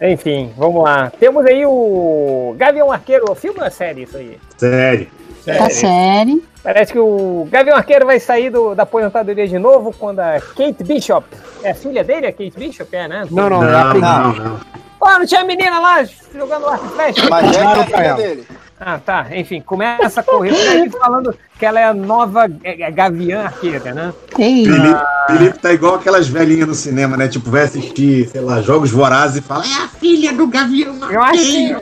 Enfim, 0.01 0.53
vamos 0.55 0.83
lá. 0.83 1.11
Temos 1.19 1.45
aí 1.45 1.65
o 1.65 2.55
Gavião 2.57 2.91
Arqueiro. 2.91 3.33
Filme 3.35 3.59
ou 3.59 3.65
é 3.65 3.69
série 3.69 4.03
isso 4.03 4.15
aí? 4.15 4.37
Sério. 4.57 5.07
Tá 5.45 5.69
sério. 5.69 6.43
Parece 6.63 6.91
que 6.93 6.99
o 6.99 7.47
Gavião 7.49 7.75
Arqueiro 7.75 8.05
vai 8.05 8.19
sair 8.19 8.49
do- 8.49 8.75
da 8.75 8.83
aposentadoria 8.83 9.47
de 9.47 9.57
novo 9.57 9.93
quando 9.97 10.19
a 10.19 10.39
Kate 10.39 10.83
Bishop. 10.83 11.25
É 11.63 11.71
a 11.71 11.75
filha 11.75 12.03
dele, 12.03 12.27
a 12.27 12.31
Kate 12.31 12.53
Bishop? 12.57 12.93
É, 12.95 13.07
né? 13.07 13.25
Não, 13.31 13.49
não, 13.49 13.61
Não, 13.61 13.69
é 13.69 13.75
a 13.75 13.83
não, 13.83 13.89
primeira. 13.91 14.49
não. 14.49 14.59
Pô, 14.99 15.05
não 15.09 15.25
tinha 15.25 15.41
a 15.41 15.45
menina 15.45 15.79
lá 15.79 16.03
jogando 16.33 16.67
arco 16.67 16.85
e 16.85 16.89
flecha? 16.89 17.29
Mas 17.29 17.55
é 17.55 17.59
é 17.59 17.63
a 17.65 17.85
filha 17.85 18.13
dele. 18.15 18.47
Ah, 18.79 18.99
tá. 18.99 19.25
Enfim, 19.31 19.59
começa 19.59 20.19
a 20.21 20.23
correr 20.23 20.51
por 20.53 20.67
aí 20.67 20.89
falando 20.89 21.35
que 21.57 21.65
ela 21.65 21.79
é 21.79 21.85
a 21.85 21.93
nova 21.95 22.47
é, 22.63 22.91
Gavião 22.91 23.41
Arqueira, 23.41 23.91
né? 23.91 24.13
Ei, 24.37 24.65
Felipe, 24.65 25.01
Felipe 25.27 25.59
tá 25.59 25.73
igual 25.73 25.95
aquelas 25.95 26.27
velhinhas 26.27 26.67
no 26.67 26.75
cinema, 26.75 27.17
né? 27.17 27.27
Tipo, 27.27 27.49
vai 27.49 27.63
assistir, 27.63 28.27
sei 28.29 28.41
lá, 28.41 28.61
Jogos 28.61 28.91
Vorazes 28.91 29.37
e 29.37 29.41
fala, 29.41 29.63
é 29.65 29.83
a 29.83 29.87
filha 29.87 30.31
do 30.31 30.45
Gavião 30.45 30.95
Eu 31.09 31.23
acho 31.23 31.41
que 31.43 31.75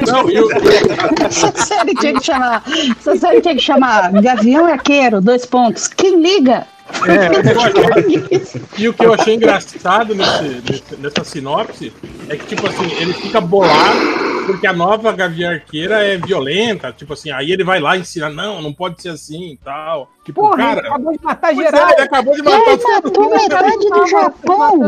Não, 0.10 0.30
e 0.30 0.40
o- 0.40 0.48
essa 1.26 1.52
série 1.62 1.94
tinha 1.94 2.14
que 2.14 2.24
chamar. 2.24 2.62
Essa 2.98 3.16
série 3.18 3.40
tinha 3.42 3.54
que 3.56 3.62
chamar 3.62 4.10
Gavião 4.22 4.64
Arqueiro, 4.66 5.20
dois 5.20 5.44
pontos. 5.44 5.88
Quem 5.88 6.20
liga? 6.22 6.66
E 8.78 8.88
o 8.88 8.94
que 8.94 9.04
eu 9.04 9.14
achei 9.14 9.34
engraçado 9.34 10.14
nesse- 10.14 10.62
nesse- 10.70 10.96
nessa 10.98 11.24
sinopse 11.24 11.92
é 12.28 12.36
que, 12.36 12.46
tipo 12.46 12.66
assim, 12.66 12.90
ele 12.98 13.12
fica 13.12 13.40
bolado 13.40 14.33
porque 14.44 14.66
a 14.66 14.72
nova 14.72 15.12
Gavião 15.12 15.50
Arqueira 15.50 16.02
é 16.02 16.16
violenta. 16.16 16.92
Tipo 16.92 17.12
assim, 17.14 17.30
aí 17.30 17.50
ele 17.50 17.64
vai 17.64 17.80
lá 17.80 17.96
e 17.96 18.00
ensina, 18.00 18.28
não, 18.28 18.62
não 18.62 18.72
pode 18.72 19.02
ser 19.02 19.10
assim 19.10 19.52
e 19.52 19.56
tal. 19.56 20.10
Tipo, 20.24 20.40
Porra, 20.40 20.54
ele 20.54 20.74
cara. 20.76 20.88
acabou 20.88 21.12
de 21.12 21.18
matar 21.22 21.52
é, 21.52 21.54
geral. 21.56 21.90
ele 21.90 22.00
acabou 22.02 22.34
de 22.34 22.42
matar 22.42 22.56
Ele 22.66 22.78
todo 22.78 23.04
matou 23.20 23.30
metade 23.30 23.90
do 23.90 24.06
Japão. 24.06 24.80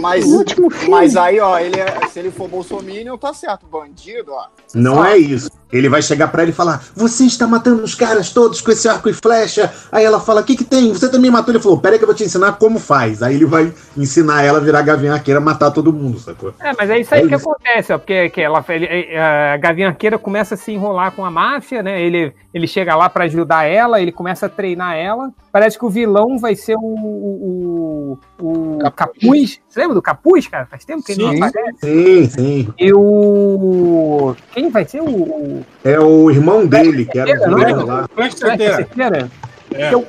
Mas, 0.00 0.26
No 0.26 0.38
último 0.38 0.70
filme. 0.70 0.90
mas 0.90 1.16
aí, 1.16 1.38
ó, 1.40 1.58
ele 1.58 1.78
é- 1.80 2.06
se 2.08 2.18
ele 2.18 2.30
for 2.30 2.48
bolsominion, 2.48 3.16
tá 3.16 3.32
certo. 3.32 3.64
Bandido, 3.66 4.32
ó. 4.32 4.46
Não 4.74 5.04
é 5.04 5.16
isso. 5.16 5.48
Ele 5.72 5.88
vai 5.88 6.02
chegar 6.02 6.26
pra 6.28 6.42
ele 6.42 6.50
e 6.50 6.54
falar: 6.54 6.82
Você 6.96 7.24
está 7.24 7.46
matando 7.46 7.84
os 7.84 7.94
caras 7.94 8.32
todos 8.32 8.60
com 8.60 8.72
esse 8.72 8.88
arco 8.88 9.08
e 9.08 9.12
flecha. 9.12 9.72
Aí 9.92 10.04
ela 10.04 10.18
fala: 10.18 10.40
O 10.40 10.44
que, 10.44 10.56
que 10.56 10.64
tem? 10.64 10.92
Você 10.92 11.08
também 11.08 11.30
matou? 11.30 11.54
Ele 11.54 11.62
falou: 11.62 11.78
Pera 11.78 11.94
aí 11.94 11.98
que 11.98 12.04
eu 12.04 12.08
vou 12.08 12.16
te 12.16 12.24
ensinar 12.24 12.52
como 12.58 12.80
faz. 12.80 13.22
Aí 13.22 13.36
ele 13.36 13.44
vai 13.46 13.72
ensinar 13.96 14.42
ela 14.42 14.58
a 14.58 14.60
virar 14.60 14.82
gavião 14.82 15.14
arqueira, 15.14 15.38
matar 15.40 15.70
todo 15.70 15.92
mundo, 15.92 16.18
sacou? 16.18 16.52
É, 16.58 16.72
mas 16.76 16.90
é 16.90 16.98
isso 16.98 17.14
aí 17.14 17.22
É 17.22 17.28
que 17.28 17.34
isso. 17.36 17.48
acontece, 17.48 17.92
ó, 17.92 17.98
porque 17.98 18.30
que 18.30 18.40
ela, 18.40 18.64
ele, 18.68 19.16
a 19.16 19.56
Gavião 19.58 19.88
Arqueira 19.90 20.18
começa 20.18 20.54
a 20.54 20.58
se 20.58 20.72
enrolar 20.72 21.12
com 21.12 21.24
a 21.24 21.30
máfia, 21.30 21.82
né? 21.84 22.02
Ele, 22.02 22.32
ele 22.52 22.66
chega 22.66 22.96
lá 22.96 23.08
pra 23.08 23.24
ajudar 23.26 23.64
ela, 23.64 24.00
ele 24.00 24.10
começa 24.10 24.39
a 24.46 24.48
treinar 24.48 24.96
ela. 24.96 25.30
Parece 25.52 25.78
que 25.78 25.84
o 25.84 25.90
vilão 25.90 26.38
vai 26.38 26.54
ser 26.54 26.76
o, 26.76 26.80
o, 26.80 28.18
o, 28.40 28.78
o 28.78 28.90
Capuz. 28.90 29.60
Você 29.68 29.80
lembra 29.80 29.94
do 29.94 30.02
Capuz, 30.02 30.46
cara? 30.46 30.66
Faz 30.66 30.84
tempo 30.84 31.02
que 31.02 31.12
ele 31.12 31.22
não 31.24 31.32
Sim. 31.32 31.42
aparece. 31.42 31.78
Sim, 31.80 32.28
sim. 32.28 32.68
E 32.78 32.92
o. 32.92 34.34
Quem 34.52 34.70
vai 34.70 34.84
ser 34.84 35.00
o. 35.00 35.08
o... 35.08 35.64
É 35.84 35.98
o 35.98 36.30
irmão 36.30 36.66
dele, 36.66 37.04
que 37.04 37.18
era 37.18 37.30
o 37.30 37.38
Certeira, 37.38 37.66
vilão 37.66 37.82
é? 37.82 37.84
lá. 37.84 38.08
Flecha 38.14 38.36
Flecha 38.36 38.76
certeira. 38.76 39.30
É. 39.72 39.88
Então, 39.88 40.04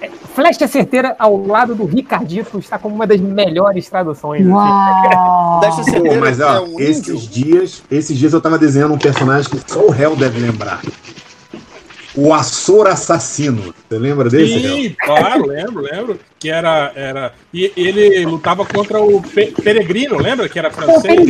é, 0.00 0.08
Flecha 0.08 0.66
Certeira 0.66 1.14
ao 1.18 1.36
lado 1.46 1.74
do 1.74 1.84
Ricardito 1.84 2.58
está 2.58 2.78
como 2.78 2.94
uma 2.94 3.06
das 3.06 3.20
melhores 3.20 3.88
traduções. 3.88 4.46
ser 5.84 6.00
Pô, 6.00 6.14
mas 6.18 6.40
ó, 6.40 6.56
é 6.56 6.60
um 6.60 6.80
esses 6.80 7.08
índio. 7.08 7.28
dias, 7.28 7.82
esses 7.90 8.16
dias 8.16 8.32
eu 8.32 8.40
tava 8.40 8.58
desenhando 8.58 8.94
um 8.94 8.98
personagem 8.98 9.50
que 9.50 9.70
só 9.70 9.84
o 9.84 9.90
réu 9.90 10.16
deve 10.16 10.40
lembrar. 10.40 10.80
O 12.14 12.34
Açor 12.34 12.88
Assassino. 12.88 13.72
Você 13.88 13.98
lembra 13.98 14.28
desse? 14.28 14.60
Sim, 14.60 14.96
claro, 14.98 15.46
lembro, 15.46 15.80
lembro. 15.82 16.18
Que 16.38 16.50
era. 16.50 16.90
era 16.96 17.32
e 17.52 17.72
ele 17.76 18.24
lutava 18.24 18.64
contra 18.64 19.00
o 19.00 19.22
Pe- 19.22 19.52
Peregrino, 19.62 20.16
lembra? 20.18 20.48
Que 20.48 20.58
era 20.58 20.70
francês. 20.70 21.20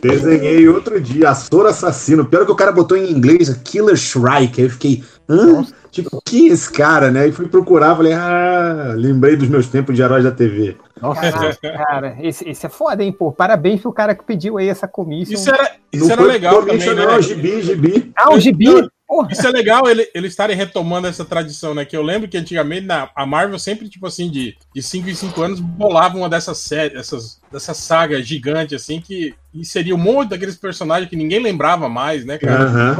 Desenhei 0.00 0.68
outro 0.68 1.00
dia, 1.00 1.30
Açor 1.30 1.66
Assassino. 1.66 2.24
Pior 2.24 2.44
que 2.46 2.52
o 2.52 2.56
cara 2.56 2.72
botou 2.72 2.96
em 2.96 3.10
inglês 3.10 3.48
Killer 3.64 3.96
Shrike. 3.96 4.60
Aí 4.60 4.66
eu 4.66 4.70
fiquei, 4.70 5.02
hã? 5.28 5.64
Tipo, 5.90 6.20
que 6.24 6.48
é 6.48 6.52
esse 6.52 6.70
cara, 6.72 7.10
né? 7.10 7.28
E 7.28 7.32
fui 7.32 7.48
procurar, 7.48 7.96
falei, 7.96 8.12
ah, 8.12 8.94
lembrei 8.96 9.36
dos 9.36 9.48
meus 9.48 9.68
tempos 9.68 9.94
de 9.94 10.02
heróis 10.02 10.24
da 10.24 10.30
TV. 10.30 10.76
Caraca, 11.00 11.56
cara, 11.60 12.16
esse, 12.20 12.48
esse 12.48 12.64
é 12.64 12.68
foda, 12.68 13.02
hein, 13.02 13.12
pô. 13.12 13.32
Parabéns 13.32 13.80
pro 13.80 13.92
cara 13.92 14.14
que 14.14 14.24
pediu 14.24 14.56
aí 14.56 14.68
essa 14.68 14.86
comissão. 14.86 15.34
Isso 15.34 15.50
era, 15.50 15.72
isso 15.92 16.04
Não 16.06 16.12
era 16.12 16.22
legal 16.22 16.64
também, 16.64 16.78
né? 16.78 17.06
não, 17.06 17.20
gibi, 17.20 17.62
gibi. 17.62 18.12
Ah, 18.16 18.32
o 18.32 18.38
gibi? 18.38 18.88
Porra. 19.12 19.28
Isso 19.30 19.46
é 19.46 19.50
legal 19.50 19.86
ele- 19.90 20.08
eles 20.14 20.32
estarem 20.32 20.56
retomando 20.56 21.06
essa 21.06 21.22
tradição, 21.22 21.74
né? 21.74 21.84
Que 21.84 21.94
eu 21.94 22.02
lembro 22.02 22.26
que 22.30 22.38
antigamente 22.38 22.86
na, 22.86 23.10
a 23.14 23.26
Marvel 23.26 23.58
sempre, 23.58 23.86
tipo 23.86 24.06
assim, 24.06 24.30
de 24.74 24.82
5 24.82 25.06
em 25.10 25.14
5 25.14 25.42
anos, 25.42 25.60
bolava 25.60 26.16
uma 26.16 26.30
dessas 26.30 26.56
séries, 26.56 26.98
essas, 26.98 27.38
dessas 27.52 27.76
sagas 27.76 28.26
gigantes, 28.26 28.80
assim, 28.80 29.02
que 29.02 29.34
inseria 29.54 29.94
um 29.94 29.98
monte 29.98 30.30
daqueles 30.30 30.56
personagens 30.56 31.10
que 31.10 31.16
ninguém 31.16 31.42
lembrava 31.42 31.90
mais, 31.90 32.24
né, 32.24 32.38
cara? 32.38 32.64
Aham. 32.64 32.98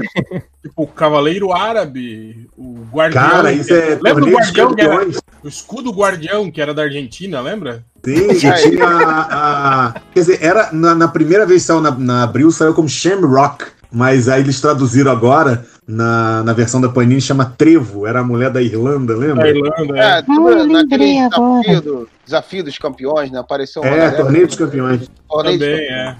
Tipo 0.60 0.82
o 0.82 0.86
Cavaleiro 0.86 1.50
Árabe, 1.50 2.47
o 2.58 2.84
Guardião. 2.92 3.31
Cara, 3.31 3.50
isso 3.50 3.73
é 3.73 3.99
lembra 4.02 4.20
do 4.26 4.31
Guardião 4.32 4.74
que 4.74 4.82
era. 4.82 5.08
O 5.42 5.49
escudo 5.49 5.91
Guardião, 5.92 6.50
que 6.50 6.60
era 6.60 6.74
da 6.74 6.82
Argentina, 6.82 7.41
lembra? 7.41 7.86
Sim, 8.05 8.31
e 8.32 8.39
tinha 8.39 8.84
a, 8.86 9.86
a- 9.89 9.94
Quer 10.12 10.20
dizer, 10.20 10.39
era, 10.42 10.70
na, 10.73 10.94
na 10.94 11.08
primeira 11.08 11.47
saiu 11.58 11.81
na, 11.81 11.91
na 11.91 12.23
Abril, 12.23 12.50
saiu 12.50 12.74
como 12.74 12.86
Shamrock. 12.86 13.65
Mas 13.92 14.28
aí 14.28 14.40
eles 14.40 14.58
traduziram 14.60 15.12
agora, 15.12 15.64
na, 15.86 16.42
na 16.42 16.52
versão 16.54 16.80
da 16.80 16.88
Panini, 16.88 17.20
chama 17.20 17.44
Trevo. 17.58 18.06
Era 18.06 18.20
a 18.20 18.24
mulher 18.24 18.50
da 18.50 18.62
Irlanda, 18.62 19.14
lembra? 19.14 19.42
Da 19.44 19.48
Irlanda, 19.50 19.98
É, 19.98 20.22
tu, 20.22 20.32
Ah, 20.32 20.50
eu 20.50 20.66
naquele 20.66 20.72
lembrei 20.72 21.14
desafio, 21.14 21.26
agora. 21.34 21.80
do, 21.82 22.08
desafio 22.24 22.64
dos 22.64 22.78
campeões, 22.78 23.30
né? 23.30 23.38
Apareceu 23.38 23.82
uma 23.82 23.90
É, 23.90 23.96
galera. 23.98 24.16
Torneio 24.16 24.46
dos 24.46 24.56
Campeões. 24.56 25.10
Torneio 25.28 25.58
dos 25.58 25.68
Também, 25.68 25.86
é. 25.88 26.16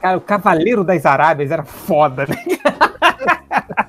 Cara, 0.00 0.16
o 0.16 0.20
Cavaleiro 0.20 0.84
das 0.84 1.04
Arábias 1.04 1.50
era 1.50 1.64
foda, 1.64 2.24
né? 2.28 2.36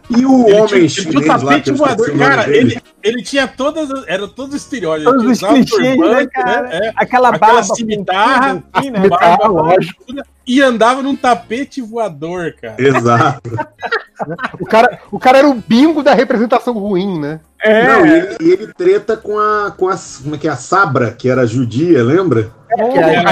E 0.09 0.25
o 0.25 0.47
Ele 0.47 0.53
homem 0.55 0.67
tinha- 0.67 0.87
tinha 0.87 0.89
chinês 0.89 1.43
o 1.43 1.45
lá, 1.45 1.59
que 1.59 1.69
eu 1.69 1.75
voador. 1.75 2.17
Cara, 2.17 2.43
dele. 2.45 2.57
ele, 2.57 2.81
ele 3.03 3.23
tinha 3.23 3.47
todas. 3.47 3.89
as- 3.91 4.07
Era 4.07 4.27
todos 4.27 4.55
os 4.55 4.61
estereótipos. 4.61 5.13
Todos 5.13 5.41
os 5.41 5.47
clichês, 5.47 5.97
né, 5.97 6.27
cara? 6.27 6.69
É, 6.75 6.91
Aquela 6.95 7.31
barba 7.31 7.63
cimitarra, 7.63 8.55
pontuda, 8.55 8.69
assim, 8.79 8.91
né? 8.91 8.99
barba 9.07 9.35
Cimitarra, 9.35 9.95
pontuda, 9.97 10.23
e 10.47 10.61
andava 10.61 11.01
num 11.03 11.15
tapete 11.15 11.81
voador, 11.81 12.53
cara. 12.59 12.75
Exato. 12.77 13.51
O 14.59 14.65
cara, 14.65 14.99
o 15.11 15.19
cara 15.19 15.37
era 15.37 15.47
o 15.49 15.53
bingo 15.53 16.01
da 16.03 16.13
representação 16.13 16.73
ruim, 16.73 17.19
né? 17.19 17.39
Não, 17.65 18.05
e 18.05 18.11
ele, 18.11 18.35
ele 18.39 18.73
treta 18.73 19.15
com 19.17 19.37
a, 19.37 19.71
com 19.77 19.87
a. 19.89 19.95
Como 20.23 20.35
é 20.35 20.37
que 20.37 20.47
é? 20.47 20.51
A 20.51 20.55
Sabra, 20.55 21.11
que 21.11 21.29
era 21.29 21.45
judia, 21.45 22.03
lembra? 22.03 22.51
É, 22.71 22.83
é. 22.83 23.23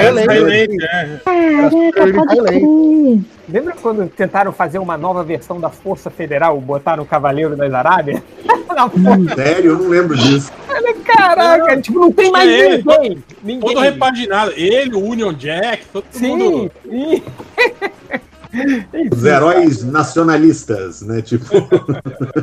Caraca, 1.23 2.13
pode 2.13 2.41
crer. 2.43 2.63
Lembra 3.49 3.73
quando 3.81 4.07
tentaram 4.09 4.51
fazer 4.51 4.79
uma 4.79 4.97
nova 4.97 5.23
versão 5.23 5.59
da 5.59 5.69
Força 5.69 6.09
Federal, 6.09 6.59
botaram 6.59 7.03
o 7.03 7.05
Cavaleiro 7.05 7.55
das 7.55 7.73
Arábias? 7.73 8.21
Sério, 9.35 9.71
eu 9.71 9.77
não 9.79 9.89
lembro 9.89 10.15
disso. 10.15 10.51
Caraca, 11.05 11.81
tipo, 11.81 11.99
não 11.99 12.11
tem 12.11 12.31
mais 12.31 12.49
É, 12.49 12.77
ninguém. 12.77 13.23
ninguém. 13.43 13.59
Todo 13.59 13.79
repaginado. 13.79 14.51
Ele, 14.55 14.95
o 14.95 14.99
Union 15.03 15.33
Jack, 15.33 15.85
todo 15.91 16.05
mundo. 16.19 16.71
Sim, 16.83 17.23
Os 19.11 19.23
heróis 19.25 19.83
nacionalistas, 19.83 21.01
né? 21.01 21.21
Tipo. 21.21 21.45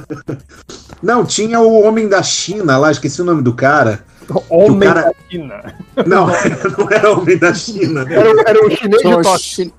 Não, 1.02 1.24
tinha 1.24 1.60
o 1.60 1.82
Homem 1.82 2.08
da 2.08 2.22
China 2.22 2.78
lá, 2.78 2.90
esqueci 2.90 3.20
o 3.20 3.24
nome 3.24 3.42
do 3.42 3.52
cara. 3.54 4.04
Homem 4.50 4.88
cara- 4.88 5.02
da 5.02 5.12
China. 5.30 5.74
Não, 6.06 6.26
não 6.78 6.90
era 6.90 7.12
Homem 7.12 7.36
da 7.38 7.54
China. 7.54 8.04
né? 8.04 8.14
Era, 8.16 8.34
o- 8.34 8.40
era 8.46 8.66
o 8.66 8.70
chinês 8.70 9.02
de 9.02 9.38
chi- 9.38 9.72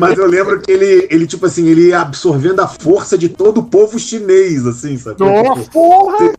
Mas 0.00 0.18
eu 0.18 0.26
lembro 0.26 0.60
que 0.60 0.70
ele, 0.70 1.06
ele, 1.10 1.26
tipo 1.26 1.46
assim, 1.46 1.66
ele 1.68 1.88
ia 1.88 2.00
absorvendo 2.00 2.60
a 2.60 2.66
força 2.68 3.16
de 3.18 3.28
todo 3.28 3.58
o 3.58 3.64
povo 3.64 3.98
chinês, 3.98 4.66
assim, 4.66 4.96
sabe? 4.96 5.20
Nossa, 5.20 5.70
porra! 5.70 6.32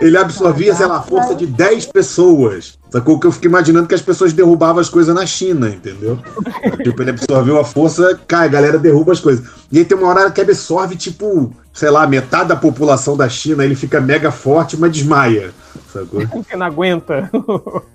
Ele 0.00 0.16
absorvia, 0.16 0.74
sei 0.74 0.86
lá, 0.86 0.98
a 0.98 1.02
força 1.02 1.34
de 1.34 1.46
10 1.46 1.86
pessoas. 1.86 2.78
Sacou 2.90 3.20
que 3.20 3.26
eu 3.26 3.32
fico 3.32 3.46
imaginando 3.46 3.86
que 3.86 3.94
as 3.94 4.02
pessoas 4.02 4.32
derrubavam 4.32 4.80
as 4.80 4.88
coisas 4.88 5.14
na 5.14 5.24
China, 5.24 5.68
entendeu? 5.68 6.18
tipo, 6.82 7.00
ele 7.02 7.10
absorveu 7.10 7.58
a 7.58 7.64
força, 7.64 8.18
cai, 8.26 8.46
a 8.46 8.50
galera 8.50 8.78
derruba 8.78 9.12
as 9.12 9.20
coisas. 9.20 9.46
E 9.70 9.78
aí 9.78 9.84
tem 9.84 9.96
uma 9.96 10.08
hora 10.08 10.30
que 10.30 10.40
absorve, 10.40 10.96
tipo, 10.96 11.54
sei 11.72 11.90
lá, 11.90 12.06
metade 12.06 12.48
da 12.48 12.56
população 12.56 13.16
da 13.16 13.28
China, 13.28 13.64
ele 13.64 13.76
fica 13.76 14.00
mega 14.00 14.32
forte, 14.32 14.76
mas 14.76 14.92
desmaia. 14.92 15.52
Sacou? 15.92 16.26
Porque 16.28 16.54
não 16.56 16.66
aguenta. 16.66 17.28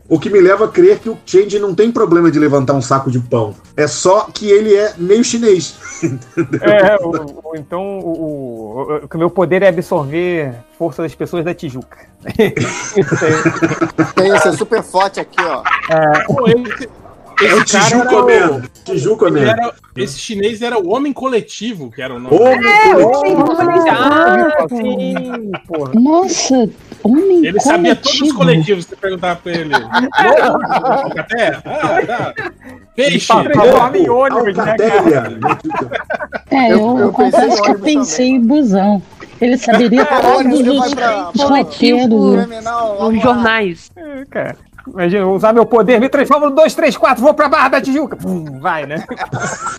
O 0.10 0.20
que 0.20 0.30
me 0.30 0.40
leva 0.42 0.66
a 0.66 0.68
crer 0.68 1.00
que 1.00 1.10
o 1.10 1.18
Change 1.26 1.58
não 1.60 1.74
tem 1.74 1.92
problema 1.92 2.30
de 2.30 2.38
levantar 2.38 2.74
um 2.74 2.82
saco 2.82 3.10
de 3.10 3.20
pão. 3.20 3.56
É 3.78 3.88
só 3.88 4.28
que 4.34 4.50
ele 4.50 4.76
é 4.76 4.94
meio 4.98 5.24
chinês. 5.24 5.76
É, 6.62 6.96
o- 7.04 7.52
o- 7.52 7.56
então 7.56 8.00
o, 8.00 9.00
o, 9.04 9.08
que 9.08 9.18
meu 9.18 9.30
poder 9.30 9.64
é 9.64 9.70
absorver 9.70 10.54
força 10.78 11.02
das 11.02 11.16
pessoas 11.16 11.46
da 11.46 11.54
Tijuca. 11.54 11.98
Isso 12.38 13.26
aí. 13.26 14.06
Tem 14.16 14.36
esse 14.36 14.48
é 14.50 14.52
super 14.52 14.84
forte 14.84 15.20
aqui, 15.20 15.42
ó. 15.42 15.64
Pô, 16.28 16.46
esse, 17.42 17.48
É 17.48 17.56
o 17.56 17.64
o- 18.22 18.26
mesmo. 18.26 18.64
Tijuca 18.86 19.26
ele 19.28 19.34
mesmo. 19.36 19.50
era- 19.50 19.74
esse 19.96 20.20
chinês 20.20 20.62
era 20.62 20.78
o 20.80 20.90
Homem 20.90 21.12
Coletivo, 21.14 21.90
que 21.92 22.02
era 22.02 22.14
o 22.14 22.20
nome. 22.20 22.36
Homem 22.36 22.60
Ah, 23.90 24.68
sim, 24.70 25.52
porra. 25.68 25.92
Nossa, 25.96 26.70
homem 27.04 27.46
Ele 27.46 27.60
sabia 27.60 27.96
todos 27.96 28.14
os 28.14 28.20
coletivo. 28.20 28.38
coletivos, 28.38 28.84
se 28.86 28.90
você 28.90 28.96
perguntar 28.96 29.36
pra 29.38 29.52
ele. 29.52 29.74
Alcatéia? 30.16 31.62
Ah, 31.66 32.02
tá. 32.06 32.34
Peixe. 32.96 33.32
Ele 33.34 33.50
transforma 33.50 33.98
em 33.98 34.10
ônibus, 34.10 34.56
né, 34.56 34.62
Alcateia. 34.72 35.04
cara? 35.04 35.40
É, 36.52 36.72
eu, 36.74 36.78
Eu- 36.80 37.00
eu 37.00 37.12
confesso 37.12 37.62
que 37.62 37.72
eu 37.72 37.80
pensei 37.80 38.28
em 38.28 38.40
busão. 38.42 39.02
Ele 39.42 39.58
saberia 39.58 40.06
todos 40.06 40.62
que 40.62 40.70
os 40.70 40.94
pra- 40.94 41.30
os 41.34 41.44
coletivo 41.44 42.38
jornais. 43.22 43.92
É, 43.96 44.24
cara. 44.30 44.56
Imagina, 44.88 45.28
usar 45.28 45.52
meu 45.54 45.66
poder, 45.66 46.00
me 46.00 46.10
transformo 46.10 46.50
no 46.50 46.56
2, 46.56 46.76
3, 46.76 46.96
4, 46.96 47.24
vou 47.24 47.34
pra 47.34 47.50
Barra 47.50 47.70
da 47.70 47.82
Tijuca. 47.82 48.16
Pum, 48.16 48.60
vai, 48.60 48.86
né? 48.86 49.04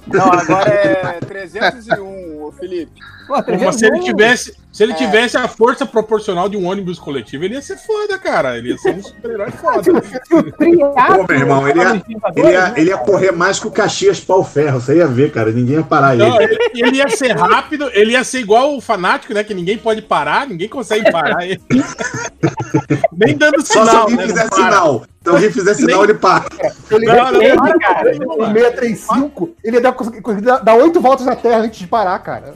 Não, 0.07 0.33
agora 0.33 0.70
é 0.70 1.20
301, 1.20 2.43
ô 2.43 2.52
Felipe. 2.52 3.01
Pô, 3.27 3.35
Mas 3.65 3.77
se 3.77 3.87
ele 3.87 4.01
tivesse, 4.01 4.55
se 4.73 4.83
ele 4.83 4.93
É. 4.93 4.97
tivesse 4.97 5.37
a 5.37 5.49
força 5.49 5.85
proporcional 5.85 6.49
de 6.49 6.57
um 6.57 6.67
ônibus 6.67 6.99
coletivo, 6.99 7.45
ele 7.45 7.55
ia 7.55 7.63
ser 7.63 7.77
foda, 7.77 8.17
cara. 8.19 8.57
Ele 8.57 8.71
ia 8.71 8.79
ser 8.79 8.95
um 8.95 9.03
super-herói 9.03 9.51
foda. 9.61 9.83
Pô, 10.31 11.27
meu 11.29 11.39
irmão, 11.41 11.69
ele 11.69 11.81
ia, 11.81 12.03
ele, 12.37 12.49
ia, 12.51 12.73
ele 12.77 12.91
ia 12.91 12.99
correr 12.99 13.33
mais 13.33 13.59
que 13.59 13.67
o 13.67 13.71
Caxias 13.71 14.21
pau 14.21 14.45
ferro. 14.45 14.81
Você 14.81 14.97
ia 14.97 15.07
ver, 15.09 15.33
cara. 15.33 15.51
Ninguém 15.51 15.77
ia 15.77 15.83
parar 15.83 16.15
Não, 16.17 16.41
ele. 16.41 16.55
ele, 16.75 16.87
ele 16.89 16.97
ia 16.99 17.09
ser 17.09 17.33
rápido, 17.37 17.91
ele 17.93 18.13
ia 18.13 18.23
ser 18.23 18.41
igual 18.41 18.77
o 18.77 18.81
fanático, 18.81 19.35
né? 19.35 19.43
Que 19.43 19.55
ninguém 19.55 19.79
pode 19.79 20.03
parar, 20.03 20.47
ninguém 20.47 20.69
consegue 20.69 21.11
parar 21.11 21.45
ele. 21.47 21.61
Nem 23.13 23.37
dando 23.37 23.61
Só 23.67 23.85
sinal. 23.85 23.89
se 23.89 23.97
alguém 23.97 24.17
né, 24.29 24.45
para. 24.49 24.55
sinal. 24.55 25.05
Se 25.27 25.31
alguém 25.31 25.51
fizer 25.51 25.75
sinal, 25.75 26.05
ele 26.05 26.15
para. 26.15 26.45
Ele 26.91 27.05
Não, 27.07 27.33
não, 27.33 27.43
ele- 27.43 27.55
não, 27.57 27.79
cara. 27.81 28.11
ele- 28.11 28.25
em 28.25 28.53
635, 28.53 29.51
ele 29.65 29.77
ia 29.77 29.81
dar, 29.83 29.93
conseguir 29.93 30.41
dar- 30.43 30.59
dar 30.63 30.75
oito 30.75 31.01
voltas 31.01 31.27
na 31.27 31.35
Terra 31.35 31.59
antes 31.63 31.81
de 31.81 31.87
parar, 31.89 32.17
cara. 32.21 32.55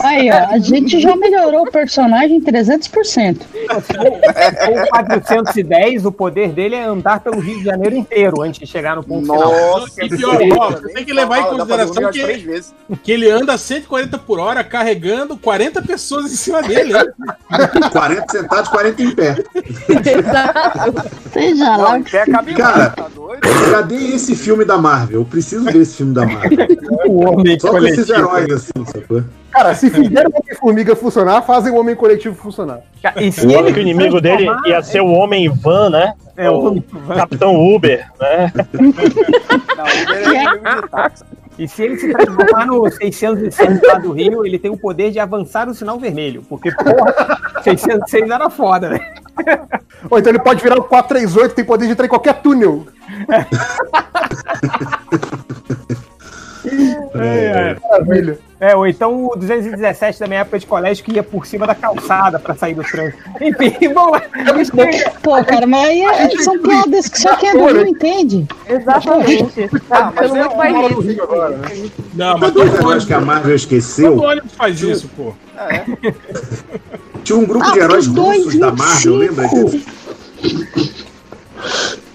Aí, 0.00 0.28
ó, 0.30 0.54
a 0.54 0.58
gente 0.58 1.00
já 1.00 1.14
melhorou 1.14 1.62
o 1.62 1.70
personagem 1.70 2.40
300%. 2.40 3.46
O 3.46 4.88
410, 4.90 6.04
o 6.04 6.10
poder 6.10 6.48
dele 6.50 6.74
é 6.74 6.82
andar 6.84 7.20
pelo 7.20 7.38
Rio 7.38 7.58
de 7.58 7.64
Janeiro 7.64 7.94
inteiro 7.96 8.42
antes 8.42 8.58
de 8.58 8.66
chegar 8.66 8.96
no 8.96 9.04
ponto 9.04 9.22
final. 9.32 9.52
Nossa, 9.52 10.04
E 10.04 10.08
pior, 10.08 10.36
ó, 10.58 10.70
você 10.72 10.88
tem 10.92 11.04
que 11.04 11.12
levar 11.12 11.38
em 11.38 11.42
Dá 11.42 11.48
consideração 11.50 12.10
que, 12.10 12.96
que 13.04 13.12
ele 13.12 13.30
anda 13.30 13.54
a 13.54 13.58
140 13.58 14.18
por 14.18 14.40
hora 14.40 14.64
carregando 14.64 15.36
40 15.36 15.80
pessoas 15.82 16.26
em 16.32 16.36
cima 16.36 16.60
dele. 16.62 16.92
hein? 16.96 17.04
40 17.92 18.24
sentados, 18.32 18.68
40 18.68 19.02
em 19.02 19.10
pé. 19.14 19.36
Seja 21.32 21.67
Não, 21.76 21.96
em 21.96 22.02
pé 22.02 22.24
cabe 22.26 22.54
Cara, 22.54 22.76
mais, 22.78 22.94
tá 22.94 23.08
doido? 23.14 23.40
cadê 23.70 23.96
esse 23.96 24.34
filme 24.34 24.64
da 24.64 24.78
Marvel? 24.78 25.20
Eu 25.20 25.24
preciso 25.24 25.64
ver 25.64 25.78
esse 25.82 25.96
filme 25.96 26.14
da 26.14 26.24
Marvel. 26.24 26.58
O 27.06 27.24
homem 27.26 27.58
Só 27.58 27.70
com 27.70 27.78
esses 27.78 28.06
coletivo. 28.06 28.18
heróis, 28.18 28.50
assim, 28.52 28.84
sacou? 28.86 29.22
Cara, 29.50 29.74
se 29.74 29.88
fizeram 29.90 30.30
o 30.30 30.36
Homem-Formiga 30.42 30.94
funcionar, 30.96 31.42
fazem 31.42 31.72
o 31.72 31.76
Homem 31.78 31.94
Coletivo 31.94 32.34
funcionar. 32.34 32.80
E 33.16 33.32
se 33.32 33.46
O 33.46 33.50
ele 33.50 33.72
que 33.72 33.78
o 33.78 33.82
inimigo 33.82 34.20
dele 34.20 34.46
ia 34.66 34.82
ser 34.82 35.00
o 35.00 35.08
Homem 35.08 35.48
Van, 35.48 35.90
né? 35.90 36.12
É, 36.36 36.50
o 36.50 36.60
homem 36.60 36.84
Capitão 37.16 37.56
Uber, 37.56 38.06
né? 38.20 38.52
Não, 39.76 39.86
ele 39.86 40.12
é 40.12 40.44
inimigo 40.44 40.82
de 40.82 40.88
táxi. 40.88 41.24
E 41.58 41.66
se 41.66 41.82
ele 41.82 41.98
se 41.98 42.12
transformar 42.12 42.66
no 42.66 42.88
606 42.88 43.80
lá 43.82 43.94
do 43.94 44.12
Rio, 44.12 44.46
ele 44.46 44.58
tem 44.58 44.70
o 44.70 44.76
poder 44.78 45.10
de 45.10 45.18
avançar 45.18 45.68
o 45.68 45.74
sinal 45.74 45.98
vermelho. 45.98 46.42
Porque, 46.48 46.70
porra, 46.72 47.38
606 47.64 48.30
era 48.30 48.48
foda, 48.48 48.90
né? 48.90 49.00
Ou 50.10 50.18
então 50.18 50.30
ele 50.30 50.38
pode 50.38 50.62
virar 50.62 50.78
o 50.78 50.84
438, 50.84 51.54
tem 51.54 51.64
poder 51.64 51.86
de 51.86 51.92
entrar 51.92 52.06
em 52.06 52.08
qualquer 52.08 52.34
túnel. 52.40 52.86
É, 57.14 57.76
Maravilha. 57.88 58.38
é, 58.60 58.76
ou 58.76 58.86
então 58.86 59.26
o 59.28 59.36
217 59.36 60.20
da 60.20 60.26
minha 60.26 60.40
época 60.40 60.58
de 60.58 60.66
colégio 60.66 61.04
que 61.04 61.12
ia 61.12 61.22
por 61.22 61.46
cima 61.46 61.66
da 61.66 61.74
calçada 61.74 62.38
pra 62.38 62.54
sair 62.54 62.74
do 62.74 62.82
trânsito. 62.82 63.18
Enfim, 63.40 63.88
vamos 63.94 64.12
lá. 64.12 64.22
Pô, 65.22 65.42
cara, 65.44 65.66
mas 65.66 65.88
aí 65.88 66.02
é- 66.02 66.28
são 66.42 66.58
piadas 66.60 67.08
que 67.08 67.20
só 67.20 67.36
quem 67.36 67.50
é 67.50 67.52
do 67.52 67.66
Rio 67.66 67.86
entende. 67.86 68.46
Exatamente. 68.68 69.70
Mas 69.88 70.14
Pelo 70.14 70.36
é 70.36 71.50
né? 71.50 71.90
Não, 72.14 72.38
mas 72.38 72.52
todo 72.52 72.76
heróis 72.76 73.04
que 73.04 73.14
a 73.14 73.20
Marvel 73.20 73.54
esqueceu? 73.54 74.12
todo 74.16 74.24
ônibus 74.24 74.52
faz 74.52 74.80
isso, 74.82 75.08
pô. 75.16 75.32
É. 75.56 75.84
Tinha 77.28 77.38
um 77.38 77.44
grupo 77.44 77.66
Ah, 77.66 77.72
de 77.72 77.78
heróis 77.80 78.08
os 78.08 78.16
russos 78.16 78.58
da 78.58 78.72
Marvel, 78.72 79.12
2,25. 79.12 79.18
lembra 79.18 79.48
disso? 79.48 79.86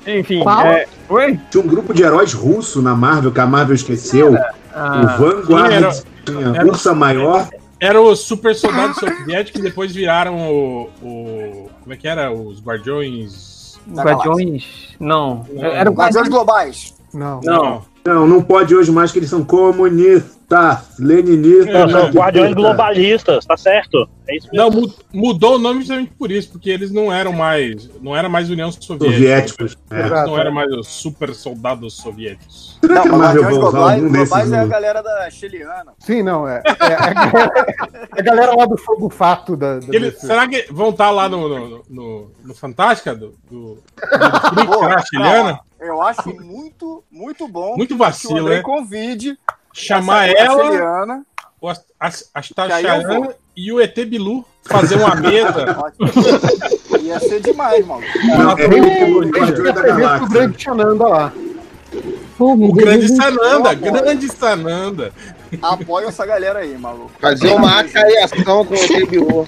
Enfim, 0.08 0.40
Qual? 0.42 0.62
é, 0.66 0.88
oi? 1.08 1.40
Tinha 1.52 1.64
um 1.64 1.68
grupo 1.68 1.94
de 1.94 2.02
heróis 2.02 2.34
russo 2.34 2.82
na 2.82 2.96
Marvel 2.96 3.32
que 3.32 3.40
a 3.40 3.46
Marvel 3.46 3.76
esqueceu. 3.76 4.36
Ah, 4.74 5.16
o 5.16 5.22
Vanguard, 5.22 5.72
era- 5.72 5.92
tinha 6.26 6.48
era- 6.48 6.66
Ursa 6.66 6.96
Maior. 6.96 7.48
Era 7.80 8.02
os 8.02 8.22
super 8.22 8.56
soldados 8.56 8.96
soviéticos 8.98 9.62
que 9.62 9.68
depois 9.68 9.94
viraram 9.94 10.36
o, 10.50 10.90
o- 11.04 11.70
Como 11.82 11.94
é 11.94 11.96
que 11.96 12.08
era? 12.08 12.32
Os 12.34 12.60
guardiões. 12.60 13.78
os 13.88 14.00
Guardiões. 14.00 14.96
Não. 15.00 15.46
Era 15.56 15.92
o 15.92 15.94
Guardiões 15.94 16.28
globais. 16.28 16.96
Não. 17.14 17.40
Não. 17.44 17.84
Não, 18.06 18.28
não 18.28 18.42
pode 18.44 18.76
hoje 18.76 18.92
mais 18.92 19.12
que 19.12 19.20
eles 19.20 19.30
são 19.30 19.44
comunistas, 19.46 21.00
leninistas. 21.00 21.74
Não, 21.74 21.90
são 21.90 22.10
guardiões 22.12 22.54
globalistas, 22.54 23.46
tá 23.46 23.56
certo? 23.56 24.08
É 24.28 24.36
isso 24.38 24.48
mesmo. 24.52 24.70
Não, 24.70 24.82
mu- 24.82 24.94
mudou 25.14 25.56
o 25.56 25.60
nome 25.60 25.80
justamente 25.80 26.12
por 26.18 26.30
isso, 26.32 26.50
porque 26.52 26.70
eles 26.70 26.92
não 26.92 27.12
eram 27.12 27.32
mais. 27.34 27.90
Não 28.02 28.16
era 28.16 28.28
mais 28.28 28.50
União 28.50 28.72
Soviética. 28.72 29.14
Soviéticos. 29.14 29.78
É. 29.90 29.96
Eles 30.00 30.06
Exato. 30.12 30.30
não 30.30 30.38
eram 30.38 30.52
mais 30.52 30.72
os 30.74 30.88
super 30.88 31.34
soldados 31.34 31.94
soviéticos. 31.96 32.78
Será 32.82 33.02
que 33.02 33.08
a 33.08 33.12
Não, 33.12 33.18
Marvel 33.20 33.42
Guardiões 33.44 33.44
vai 33.44 33.70
usar 33.70 33.72
globais, 33.78 33.96
algum 34.04 34.12
desses? 34.12 34.30
globais 34.30 34.52
é 34.52 34.60
a 34.60 34.66
galera 34.66 35.02
da 35.02 35.30
Chiliana. 35.30 35.92
Sim, 36.00 36.24
não, 36.24 36.48
é. 36.48 36.62
É, 36.66 36.70
é 36.92 36.96
a, 36.96 37.14
galera, 37.14 37.66
é 38.16 38.20
a 38.20 38.24
galera 38.24 38.56
lá 38.56 38.66
do 38.66 38.78
fogo 38.78 39.10
fato 39.10 39.56
da. 39.56 39.80
da 39.80 39.86
Ele- 39.96 40.12
desse- 40.12 40.28
será 40.28 40.46
que 40.48 40.68
vão 40.72 40.90
estar 40.90 41.10
lá 41.10 41.28
no, 41.30 41.48
no, 41.48 41.84
no, 41.90 42.32
no 42.44 42.54
Fantástica? 42.54 43.16
Do, 43.16 43.34
do, 43.50 43.76
do 43.76 43.80
Freak, 44.54 44.68
Pô, 44.68 44.80
será, 44.80 45.06
chilena? 45.06 45.44
não, 45.52 45.60
Eu 45.84 46.02
acho 46.02 46.30
muito, 46.42 47.04
muito 47.12 47.48
bom 47.48 47.76
Muito 47.76 47.98
vacilo, 47.98 48.34
que 48.34 48.40
o 48.40 48.44
Andrei 48.44 48.58
né? 48.58 48.64
convide 48.64 49.38
Chamar 49.74 50.30
essa 50.30 50.42
ela. 50.44 50.64
Chiliana. 50.66 51.26
o 51.62 51.70
Astacharan 52.34 53.20
vou. 53.22 53.34
e 53.56 53.72
o 53.72 53.80
ET 53.82 53.96
Bilu 54.06 54.46
fazer 54.64 54.96
uma 54.98 55.16
mesa. 55.16 55.66
Ia 57.02 57.20
ser 57.20 57.42
demais, 57.42 57.86
mano. 57.86 58.04
É 58.04 58.68
o 58.68 59.30
grande 60.30 60.64
Sananda 60.64 61.08
lá. 61.08 61.34
O 62.40 62.74
grande 62.74 63.08
Sananda, 63.16 63.74
grande 63.74 64.30
Sananda. 64.30 65.12
Apoio 65.62 66.08
essa 66.08 66.26
galera 66.26 66.60
aí, 66.60 66.78
maluco. 66.78 67.12
Fazer 67.20 67.52
uma 67.54 67.80
acaiação 67.80 68.66
com 68.66 68.74
o 68.74 68.88
TBO. 68.88 69.48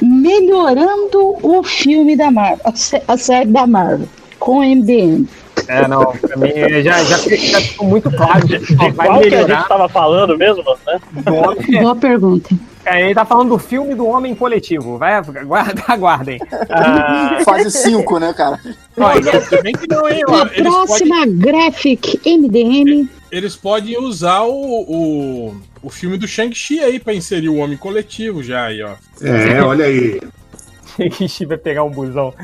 Melhorando 0.00 1.36
o 1.42 1.62
filme 1.62 2.16
da 2.16 2.30
Marvel, 2.30 2.60
a, 2.64 2.74
sé- 2.74 3.02
a 3.06 3.16
série 3.16 3.50
da 3.50 3.66
Marvel, 3.66 4.08
com 4.42 4.60
MDM. 4.60 5.26
É, 5.68 5.86
não, 5.86 6.04
pra 6.12 6.36
mim 6.36 6.50
já, 6.82 7.04
já, 7.04 7.18
já 7.18 7.60
ficou 7.60 7.86
muito 7.86 8.10
claro. 8.10 8.46
De, 8.46 8.58
vai 8.58 9.06
Qual 9.06 9.20
que 9.20 9.26
a 9.26 9.30
gente 9.30 9.42
melhorar. 9.42 9.68
tava 9.68 9.88
falando 9.88 10.36
mesmo, 10.36 10.64
né? 10.86 11.00
Boa 11.80 11.94
pergunta. 11.94 12.54
É, 12.84 13.04
ele 13.04 13.14
tá 13.14 13.24
falando 13.24 13.50
do 13.50 13.58
filme 13.58 13.94
do 13.94 14.06
Homem 14.06 14.34
Coletivo. 14.34 14.98
Vai, 14.98 15.14
aguarda, 15.14 15.82
aguardem. 15.86 16.40
Ah, 16.68 17.38
Fase 17.44 17.70
5, 17.70 18.18
né, 18.18 18.32
cara? 18.32 18.58
Olha, 18.98 19.32
não, 19.88 20.08
hein? 20.08 20.22
A 20.28 20.32
ó, 20.32 20.46
Eles 20.46 20.64
podem, 20.64 20.64
próxima 20.64 21.26
Graphic 21.26 22.20
MDM. 22.26 23.08
eles 23.30 23.54
podem 23.54 23.96
usar 23.98 24.42
o, 24.42 24.50
o, 24.52 25.54
o 25.80 25.90
filme 25.90 26.18
do 26.18 26.26
Shang-Chi 26.26 26.80
aí 26.80 26.98
pra 26.98 27.14
inserir 27.14 27.48
o 27.50 27.56
Homem 27.58 27.76
Coletivo 27.78 28.42
já 28.42 28.64
aí, 28.64 28.82
ó. 28.82 28.94
É, 29.20 29.62
olha 29.62 29.84
aí. 29.84 30.20
Ixi, 31.20 31.46
vai 31.46 31.58
pegar 31.58 31.84
um 31.84 31.90
busão. 31.90 32.34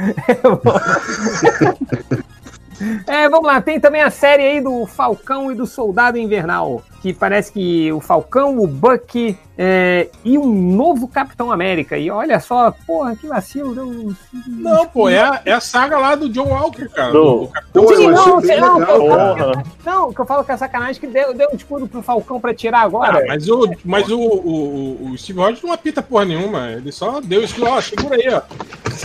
É, 3.09 3.29
vamos 3.29 3.47
lá, 3.47 3.61
tem 3.61 3.81
também 3.81 4.01
a 4.01 4.09
série 4.09 4.45
aí 4.45 4.61
do 4.61 4.87
Falcão 4.87 5.51
e 5.51 5.55
do 5.57 5.67
Soldado 5.67 6.17
Invernal, 6.17 6.81
que 7.01 7.13
parece 7.13 7.53
que 7.53 7.93
o 7.93 8.01
Falcão, 8.01 8.59
o 8.59 8.67
Bucky 8.67 9.39
é, 9.57 10.09
e 10.25 10.37
um 10.39 10.47
novo 10.47 11.07
Capitão 11.09 11.51
América. 11.53 11.97
E 11.99 12.11
olha 12.11 12.39
só, 12.41 12.73
porra, 12.87 13.15
que 13.17 13.27
vacilo. 13.27 13.75
Deu... 13.75 14.13
Não, 14.49 14.87
pô, 14.87 15.09
é 15.09 15.19
a, 15.21 15.41
é 15.45 15.53
a 15.53 15.61
saga 15.61 15.99
lá 15.99 16.15
do 16.15 16.29
John 16.29 16.49
Walker, 16.49 16.89
cara. 16.89 17.13
Do- 17.13 17.41
do 17.43 17.49
Capitão 17.49 17.83
eu 17.85 17.97
Sim, 17.97 18.09
não, 18.11 18.41
sei 18.41 18.61
lá, 18.61 18.75
legal, 18.77 19.01
o 19.01 19.09
cara. 19.09 19.35
Porra. 19.53 19.63
Não, 19.85 20.09
o 20.09 20.15
que 20.15 20.21
eu 20.21 20.27
falo 20.27 20.45
que 20.45 20.53
é 20.53 20.57
sacanagem 20.57 21.01
que 21.01 21.07
deu, 21.07 21.35
deu 21.35 21.49
um 21.53 21.57
escudo 21.57 21.87
pro 21.89 22.03
Falcão 22.03 22.41
pra 22.41 22.55
tirar 22.55 22.81
Ah, 22.81 22.85
agora. 22.85 23.25
mas 23.27 23.49
o, 23.49 23.69
mas 23.85 24.09
o, 24.09 24.19
o, 24.21 25.11
o 25.13 25.19
Steve 25.19 25.39
Rogers 25.41 25.63
não 25.63 25.73
apita 25.73 26.03
porra 26.03 26.25
nenhuma. 26.25 26.71
Ele 26.73 26.93
só 26.93 27.21
deu 27.21 27.43
isso, 27.43 27.65
ó, 27.65 27.81
segura 27.81 28.17
aí, 28.17 28.29
ó. 28.33 28.43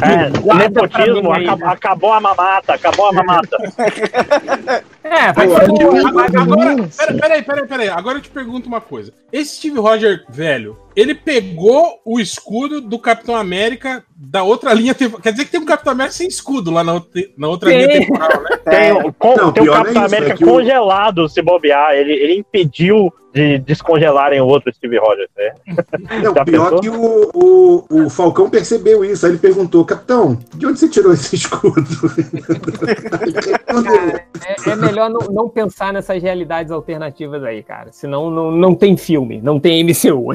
É, 0.01 0.55
nepotismo, 0.55 1.31
aí, 1.31 1.43
acabou, 1.47 1.67
né? 1.67 1.73
acabou 1.73 2.13
a 2.13 2.19
mamata, 2.19 2.73
acabou 2.73 3.07
a 3.09 3.13
mamata. 3.13 3.57
É, 5.03 5.31
vai 5.33 5.45
Agora, 5.45 5.65
ser 5.65 5.71
o- 5.85 6.07
agora, 6.07 6.41
agora- 6.41 6.89
pera- 6.97 7.13
peraí, 7.19 7.43
peraí, 7.43 7.82
Agora 7.89 8.17
eu 8.17 8.21
te 8.21 8.29
pergunto 8.29 8.67
uma 8.67 8.81
coisa. 8.81 9.13
Esse 9.31 9.55
Steve 9.55 9.79
Rogers, 9.79 10.21
velho, 10.29 10.77
ele 10.95 11.15
pegou 11.15 11.99
o 12.05 12.19
escudo 12.19 12.79
do 12.81 12.97
Capitão 12.99 13.35
América 13.35 14.03
da 14.15 14.43
outra 14.43 14.73
linha 14.73 14.93
temporal. 14.95 15.21
Quer 15.21 15.31
dizer 15.31 15.45
que 15.45 15.51
tem 15.51 15.59
um 15.59 15.65
Capitão 15.65 15.91
América 15.93 16.15
sem 16.15 16.27
escudo 16.27 16.71
lá 16.71 16.83
na 16.83 16.93
outra, 16.93 17.21
na 17.37 17.47
outra 17.47 17.69
Tem. 17.69 17.77
linha 17.85 17.99
temporal, 17.99 18.41
né? 18.43 18.57
Tem, 18.63 18.91
o- 18.93 19.13
com- 19.13 19.35
Não, 19.35 19.51
tem 19.51 19.67
o 19.67 19.71
Capitão 19.71 20.03
é 20.03 20.05
isso, 20.05 20.15
América 20.15 20.33
é 20.33 20.37
que 20.37 20.45
o- 20.45 20.47
congelado 20.47 21.27
se 21.27 21.41
bobear. 21.41 21.91
Ele, 21.93 22.13
ele 22.13 22.35
impediu 22.39 23.13
de 23.33 23.57
descongelarem 23.57 24.39
o 24.39 24.45
outro 24.45 24.71
Steve 24.73 24.97
Rogers. 24.99 25.27
Né? 25.35 25.51
Não, 26.23 26.33
pior 26.45 26.45
pensou? 26.45 26.79
que 26.81 26.89
o, 26.89 27.31
o, 27.33 28.03
o 28.05 28.09
Falcão 28.09 28.47
percebeu 28.49 29.03
isso. 29.03 29.25
Aí 29.25 29.31
ele 29.31 29.39
perguntou, 29.39 29.83
Capitão, 29.83 30.37
de 30.55 30.67
onde 30.67 30.79
você 30.79 30.87
tirou 30.87 31.11
esse 31.13 31.35
escudo? 31.35 31.83
É, 34.67 34.69
é 34.71 34.75
melhor 34.75 35.09
não, 35.09 35.19
não 35.31 35.49
pensar 35.49 35.91
nessas 35.93 36.21
realidades 36.21 36.71
alternativas 36.71 37.43
aí, 37.43 37.63
cara. 37.63 37.91
Senão 37.91 38.29
não, 38.29 38.51
não 38.51 38.75
tem 38.75 38.95
filme, 38.95 39.41
não 39.41 39.59
tem 39.59 39.83
MCU. 39.83 40.33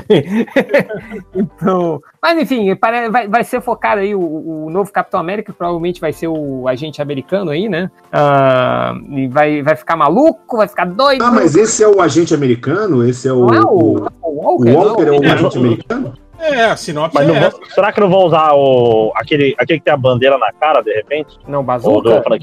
então. 1.34 2.00
Mas 2.20 2.38
enfim, 2.38 2.74
vai, 3.10 3.28
vai 3.28 3.44
ser 3.44 3.60
focado 3.60 4.00
aí 4.00 4.14
o, 4.14 4.20
o 4.66 4.70
novo 4.70 4.92
Capitão 4.92 5.20
América, 5.20 5.52
que 5.52 5.58
provavelmente 5.58 6.00
vai 6.00 6.12
ser 6.12 6.28
o 6.28 6.66
agente 6.68 7.00
americano 7.00 7.50
aí, 7.50 7.68
né? 7.68 7.90
Ah, 8.12 8.94
e 9.10 9.28
vai, 9.28 9.62
vai 9.62 9.76
ficar 9.76 9.96
maluco, 9.96 10.56
vai 10.56 10.68
ficar 10.68 10.86
doido. 10.86 11.22
ah, 11.24 11.30
mas 11.30 11.54
esse 11.54 11.82
é 11.82 11.88
o 11.88 12.00
agente 12.00 12.34
americano? 12.34 13.06
Esse 13.06 13.28
é 13.28 13.32
o. 13.32 13.46
Não 13.46 13.54
é 13.54 13.60
o, 13.60 13.66
o, 13.66 14.06
o 14.22 14.28
o 14.30 14.42
Walker? 14.42 14.72
Walker 14.72 15.02
é 15.06 15.10
o 15.10 15.24
É, 15.24 15.30
agente 15.32 15.58
americano? 15.58 16.14
É, 16.40 16.66
a 16.66 16.76
sinopse 16.76 17.16
Mas 17.16 17.26
não 17.26 17.34
é 17.34 17.46
essa. 17.46 17.58
será 17.74 17.92
que 17.92 18.00
não 18.00 18.08
vão 18.08 18.20
usar 18.26 18.52
o, 18.54 19.10
aquele, 19.16 19.56
aquele 19.58 19.80
que 19.80 19.84
tem 19.84 19.92
a 19.92 19.96
bandeira 19.96 20.38
na 20.38 20.52
cara, 20.52 20.80
de 20.82 20.92
repente? 20.92 21.36
Não, 21.48 21.64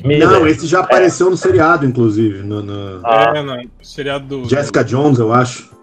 Miller? 0.05 0.27
Não, 0.29 0.45
esse 0.47 0.67
já 0.67 0.81
apareceu 0.81 1.29
no 1.29 1.37
seriado, 1.37 1.85
inclusive. 1.85 2.43
No, 2.43 2.61
no- 2.61 2.99
Ah. 3.05 3.33
É, 3.35 3.41
no 3.41 3.57
seriado 3.81 4.25
do. 4.41 4.49
Jessica 4.49 4.83
Jones, 4.83 5.17
eu 5.19 5.31
acho. 5.31 5.73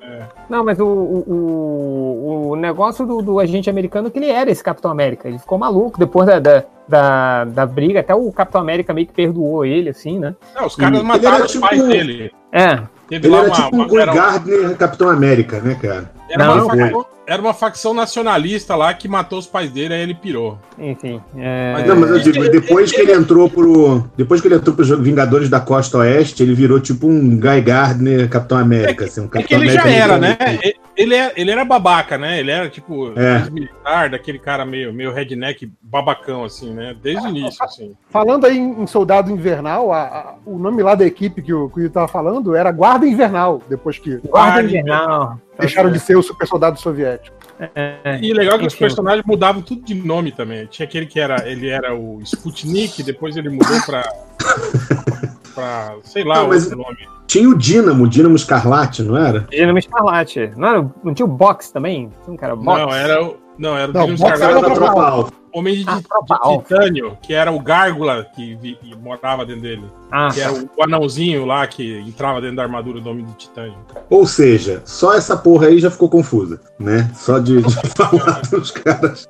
Não, 0.49 0.65
mas 0.65 0.79
o, 0.81 0.87
o, 0.87 2.49
o- 2.51 2.57
negócio 2.57 3.07
do, 3.07 3.23
do 3.23 3.39
agente 3.39 3.69
americano 3.71 4.09
é 4.09 4.11
que 4.11 4.19
ele 4.19 4.31
era 4.31 4.51
esse 4.51 4.63
Capitão 4.63 4.91
América. 4.91 5.29
Ele 5.29 5.39
ficou 5.39 5.59
maluco 5.59 5.99
depois 5.99 6.27
da, 6.27 6.39
da, 6.39 6.65
da, 6.89 7.45
da 7.45 7.67
briga. 7.67 8.01
Até 8.01 8.15
o 8.15 8.31
Capitão 8.33 8.61
América 8.61 8.93
meio 8.95 9.07
que 9.07 9.13
perdoou 9.13 9.65
ele, 9.65 9.91
assim, 9.91 10.19
né? 10.19 10.35
Não, 10.55 10.67
os 10.67 10.77
caras 10.77 10.99
Ele 10.99 11.07
mataram 11.07 11.45
os 11.45 11.53
tipo- 11.53 11.67
pais 11.69 11.83
dele. 11.83 12.31
É. 12.53 12.81
Teve 13.09 13.27
Ele 13.27 13.35
lá 13.35 13.39
era 13.43 13.49
uma. 13.49 13.57
tipo 13.57 13.77
um 13.77 13.87
Guy 13.89 13.99
era, 14.01 14.15
Gardner 14.15 14.77
Capitão 14.77 15.09
América, 15.09 15.61
né, 15.61 15.77
cara? 15.81 16.11
era 16.31 16.45
Não, 16.47 16.65
uma 16.65 16.77
facção, 16.77 17.07
era 17.27 17.43
uma 17.43 17.53
facção 17.55 17.95
nacionalista 17.95 18.75
lá 18.75 18.95
que 18.95 19.07
matou 19.07 19.39
os 19.39 19.47
pais 19.47 19.71
dele, 19.71 19.93
aí 19.93 20.01
ele 20.01 20.15
pirou. 20.15 20.59
Enfim. 20.79 21.21
é- 21.37 21.73
Mas 21.75 21.87
Não, 21.87 21.97
mas 21.97 22.11
eu 22.11 22.19
digo, 22.21 22.49
depois 22.49 22.91
que 22.91 23.01
ele 23.01 23.13
entrou 23.13 23.51
pro. 23.51 24.05
Depois 24.17 24.41
que 24.41 24.49
ele 24.49 24.55
entrou 24.55 24.75
pro 24.75 24.85
jogo 24.85 25.03
Vingadores 25.03 25.51
da 25.51 25.61
Costa 25.61 25.99
Oeste, 25.99 26.43
ele 26.43 26.55
virou 26.55 26.81
tipo 26.81 27.07
um 27.07 27.37
Guy 27.39 27.61
Gardner 27.61 28.29
Capitão 28.31 28.57
América, 28.57 29.05
assim, 29.05 29.21
um 29.21 29.25
É 29.25 29.29
que 29.29 29.33
Capitão 29.33 29.59
ele 29.63 29.71
já 29.73 29.83
América 29.83 30.03
era, 30.05 30.19
né? 30.19 30.37
americano. 30.41 30.75
Ele, 30.97 31.15
é, 31.15 31.33
ele 31.37 31.51
era 31.51 31.65
babaca, 31.65 32.19
né? 32.19 32.39
Ele 32.39 32.51
era 32.51 32.69
tipo 32.69 33.19
É. 33.19 33.37
ex-militar, 33.39 34.11
daquele 34.11 34.39
cara 34.39 34.65
meio, 34.67 34.93
meio 34.93 35.13
redneck 35.13 35.71
babacão, 35.81 36.45
assim, 36.45 36.73
né? 36.73 36.95
Desde 37.03 37.27
o 37.27 37.31
início, 37.31 37.65
assim. 37.65 37.95
Falando 38.11 38.45
aí 38.47 38.59
em 38.59 38.87
Soldado 38.87 39.31
Invernal, 39.31 39.91
a- 39.93 40.03
a- 40.03 40.35
o 40.45 40.59
nome 40.59 40.83
lá 40.83 40.95
da 40.95 41.07
equipe 41.07 41.41
que 41.41 41.53
o 41.55 41.71
Cuido 41.71 41.89
tava 41.91 42.09
falando 42.09 42.55
era 42.55 42.71
Guarda 42.71 43.07
Invernal, 43.07 43.63
depois 43.69 43.99
que 43.99 44.17
Guarda 44.19 44.63
Invernal. 44.63 45.39
deixaram 45.59 45.91
de 45.91 45.99
ser 45.99 46.17
o 46.17 46.23
super 46.23 46.47
soldado 46.47 46.79
soviético. 46.79 47.37
É, 47.75 48.19
E 48.21 48.33
legal 48.35 48.59
que 48.59 48.67
os 48.67 48.73
Enfim. 48.75 48.85
personagens 48.85 49.25
mudavam 49.25 49.63
tudo 49.63 49.83
de 49.83 49.95
nome 49.95 50.33
também. 50.33 50.67
Tinha 50.67 50.85
aquele 50.87 51.07
que 51.07 51.21
era, 51.21 51.49
ele 51.49 51.69
era 51.69 51.95
o 51.95 52.21
Sputnik, 52.23 53.03
depois 53.03 53.37
ele 53.37 53.49
mudou 53.49 53.81
pra. 53.87 54.03
pra 55.55 55.95
sei 56.05 56.25
lá, 56.25 56.37
Não, 56.41 56.49
mas- 56.49 56.65
outro 56.65 56.79
nome. 56.79 56.99
Tinha 57.27 57.49
o 57.49 57.57
Dínamo, 57.57 58.07
Dínamo 58.09 58.37
Escarlate, 58.37 59.03
não 59.03 59.17
era? 59.17 59.47
Dínamo 59.51 59.79
Escarlate. 59.79 60.51
Não, 60.57 60.69
era, 60.69 60.91
não 61.03 61.15
tinha 61.15 61.25
o 61.25 61.29
Box 61.29 61.71
também? 61.71 62.11
Box? 62.27 62.63
Não, 62.63 62.93
era 62.93 63.25
o. 63.25 63.37
Não, 63.59 63.77
era 63.77 63.91
o 63.91 63.95
Não, 63.95 64.03
era 64.03 64.13
Escarlate. 64.13 64.63
da 64.69 64.71
Tropa 64.75 65.03
Alfa. 65.03 65.33
Homem 65.55 65.75
de, 65.77 65.85
Ah, 65.87 66.01
de. 66.01 66.59
Titânio, 66.63 67.19
que 67.23 67.35
era 67.35 67.53
o 67.53 67.61
Gárgula 67.61 68.27
que 68.35 68.55
vi- 68.57 68.79
morava 69.03 69.45
dentro 69.45 69.63
dele. 69.63 69.85
Ah, 70.11 70.29
Que 70.33 70.41
era 70.41 70.51
o, 70.53 70.69
o 70.79 70.83
anãozinho 70.83 71.45
lá 71.45 71.67
que 71.67 71.99
entrava 72.01 72.41
dentro 72.41 72.57
da 72.57 72.63
armadura 72.63 73.01
do 73.03 73.11
Homem 73.11 73.25
de 73.27 73.35
Titânio. 73.35 73.75
Ou 74.09 74.27
seja, 74.27 74.81
só 74.87 75.15
essa 75.15 75.37
porra 75.37 75.67
aí 75.67 75.79
já 75.79 75.91
ficou 75.91 76.09
confusa, 76.09 76.59
né? 76.79 77.11
Só 77.15 77.39
de, 77.39 77.61
de 77.63 77.75
falar 77.95 78.41
dos 78.51 78.71
caras. 78.71 79.29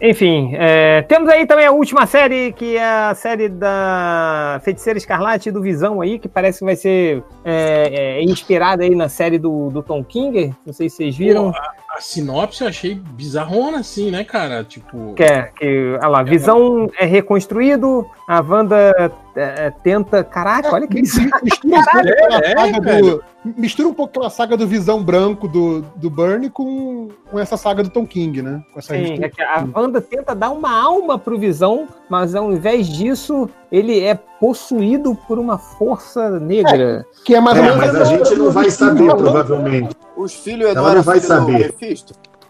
Enfim, 0.00 0.52
é, 0.54 1.02
temos 1.02 1.28
aí 1.28 1.44
também 1.44 1.66
a 1.66 1.72
última 1.72 2.06
série, 2.06 2.52
que 2.52 2.76
é 2.76 2.84
a 2.84 3.14
série 3.14 3.48
da 3.48 4.60
Feiticeira 4.62 4.96
Escarlate 4.96 5.50
do 5.50 5.60
Visão 5.60 6.00
aí, 6.00 6.18
que 6.20 6.28
parece 6.28 6.60
que 6.60 6.64
vai 6.64 6.76
ser 6.76 7.22
é, 7.44 8.18
é, 8.20 8.22
inspirada 8.22 8.84
aí 8.84 8.94
na 8.94 9.08
série 9.08 9.38
do, 9.38 9.70
do 9.70 9.82
Tom 9.82 10.04
King. 10.04 10.54
Não 10.64 10.72
sei 10.72 10.88
se 10.88 10.96
vocês 10.96 11.16
viram. 11.16 11.52
A, 11.98 12.00
sinopse 12.00 12.62
eu 12.62 12.68
achei 12.68 12.94
bizarrona, 12.94 13.80
assim, 13.80 14.10
né, 14.10 14.24
cara? 14.24 14.64
Tipo. 14.64 15.14
Que 15.14 15.24
é, 15.24 15.42
que, 15.42 15.94
olha 15.98 16.08
lá, 16.08 16.22
Visão 16.22 16.88
é 16.98 17.04
reconstruído, 17.04 18.06
a 18.26 18.40
Wanda 18.40 18.94
é, 19.36 19.66
é, 19.66 19.70
tenta. 19.70 20.22
Caraca, 20.22 20.72
olha 20.72 20.86
que 20.86 21.00
isso. 21.00 21.20
Mistura 21.42 21.78
um, 21.78 21.84
pouco 21.84 22.08
É, 22.44 22.96
é, 22.96 23.02
do, 23.02 23.24
mistura 23.56 23.88
um 23.88 23.94
pouco 23.94 24.10
aquela 24.10 24.30
saga 24.30 24.56
do 24.56 24.66
Visão 24.66 25.02
Branco 25.02 25.46
do, 25.46 25.82
do 25.96 26.10
Burnie 26.10 26.50
com, 26.50 27.08
com 27.30 27.38
essa 27.38 27.56
saga 27.56 27.82
do 27.82 27.90
Tom 27.90 28.06
King, 28.06 28.42
né? 28.42 28.62
Com 28.72 28.78
essa 28.78 28.94
Sim, 28.94 29.22
é 29.22 29.28
que 29.28 29.42
a 29.42 29.64
Wanda 29.74 30.00
tenta 30.00 30.34
dar 30.34 30.50
uma 30.50 30.70
alma 30.70 31.18
pro 31.18 31.38
Visão, 31.38 31.88
mas 32.08 32.34
ao 32.34 32.52
invés 32.52 32.88
disso, 32.88 33.48
ele 33.70 34.00
é 34.00 34.18
possuído 34.40 35.14
por 35.26 35.38
uma 35.38 35.58
força 35.58 36.38
negra. 36.38 37.04
Que 37.24 37.34
é 37.34 37.40
mais 37.40 37.56
É, 37.58 37.60
ou 37.60 37.66
menos. 37.66 37.78
mas 37.92 37.94
a 37.96 38.04
gente 38.04 38.34
não 38.36 38.50
vai 38.50 38.70
saber, 38.70 39.14
provavelmente. 39.14 39.96
Os 40.16 40.34
filhos 40.34 40.74
Ela 40.74 40.94
não 40.96 41.02
vai 41.02 41.20
saber. 41.20 41.74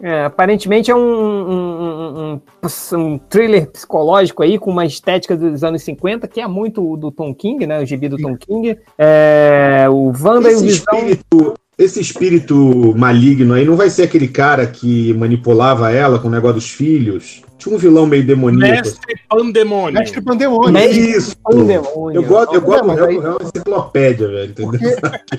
É, 0.01 0.23
aparentemente 0.23 0.89
é 0.89 0.95
um, 0.95 0.99
um, 0.99 2.41
um- 2.63 2.97
um 2.97 3.17
thriller 3.17 3.69
psicológico 3.69 4.41
aí, 4.41 4.57
com 4.57 4.71
uma 4.71 4.85
estética 4.85 5.35
dos 5.35 5.61
anos 5.61 5.81
50, 5.83 6.25
que 6.25 6.39
é 6.39 6.47
muito 6.47 6.95
do 6.95 7.11
Tom 7.11 7.33
King, 7.35 7.67
né? 7.67 7.81
O 7.81 7.85
gibi 7.85 8.07
do 8.07 8.15
Tom 8.17 8.37
King. 8.37 8.77
É, 8.97 9.87
o 9.89 10.13
Wanda 10.17 10.49
e 10.49 10.53
o 10.53 10.55
Esse 10.55 10.63
Visão. 10.67 10.93
espírito, 10.99 11.53
esse 11.79 11.99
espírito 12.01 12.93
maligno 12.97 13.53
aí 13.55 13.65
não 13.65 13.75
vai 13.77 13.89
ser 13.89 14.03
aquele 14.03 14.27
cara 14.27 14.67
que 14.67 15.13
manipulava 15.13 15.91
ela 15.91 16.19
com 16.19 16.27
o 16.27 16.31
negócio 16.31 16.55
dos 16.55 16.69
filhos? 16.69 17.41
Tinha 17.57 17.75
um 17.75 17.77
vilão 17.77 18.05
meio 18.05 18.25
demoníaco. 18.25 18.71
Mestre 18.85 19.15
Pandemônio. 19.27 19.99
Mestre 19.99 20.21
Pandemônio. 20.21 20.71
Mestre 20.71 21.09
Isso. 21.11 21.35
Pandemônio. 21.43 22.15
Eu 22.21 22.23
gosto, 22.23 22.55
eu 22.55 22.61
gosto 22.61 22.87
Não, 22.87 22.95
do 22.95 23.03
aí- 23.05 23.15
é 23.17 23.19
uma 23.19 23.37
enciclopédia, 23.43 24.27
velho, 24.29 24.51
entendeu? 24.51 24.79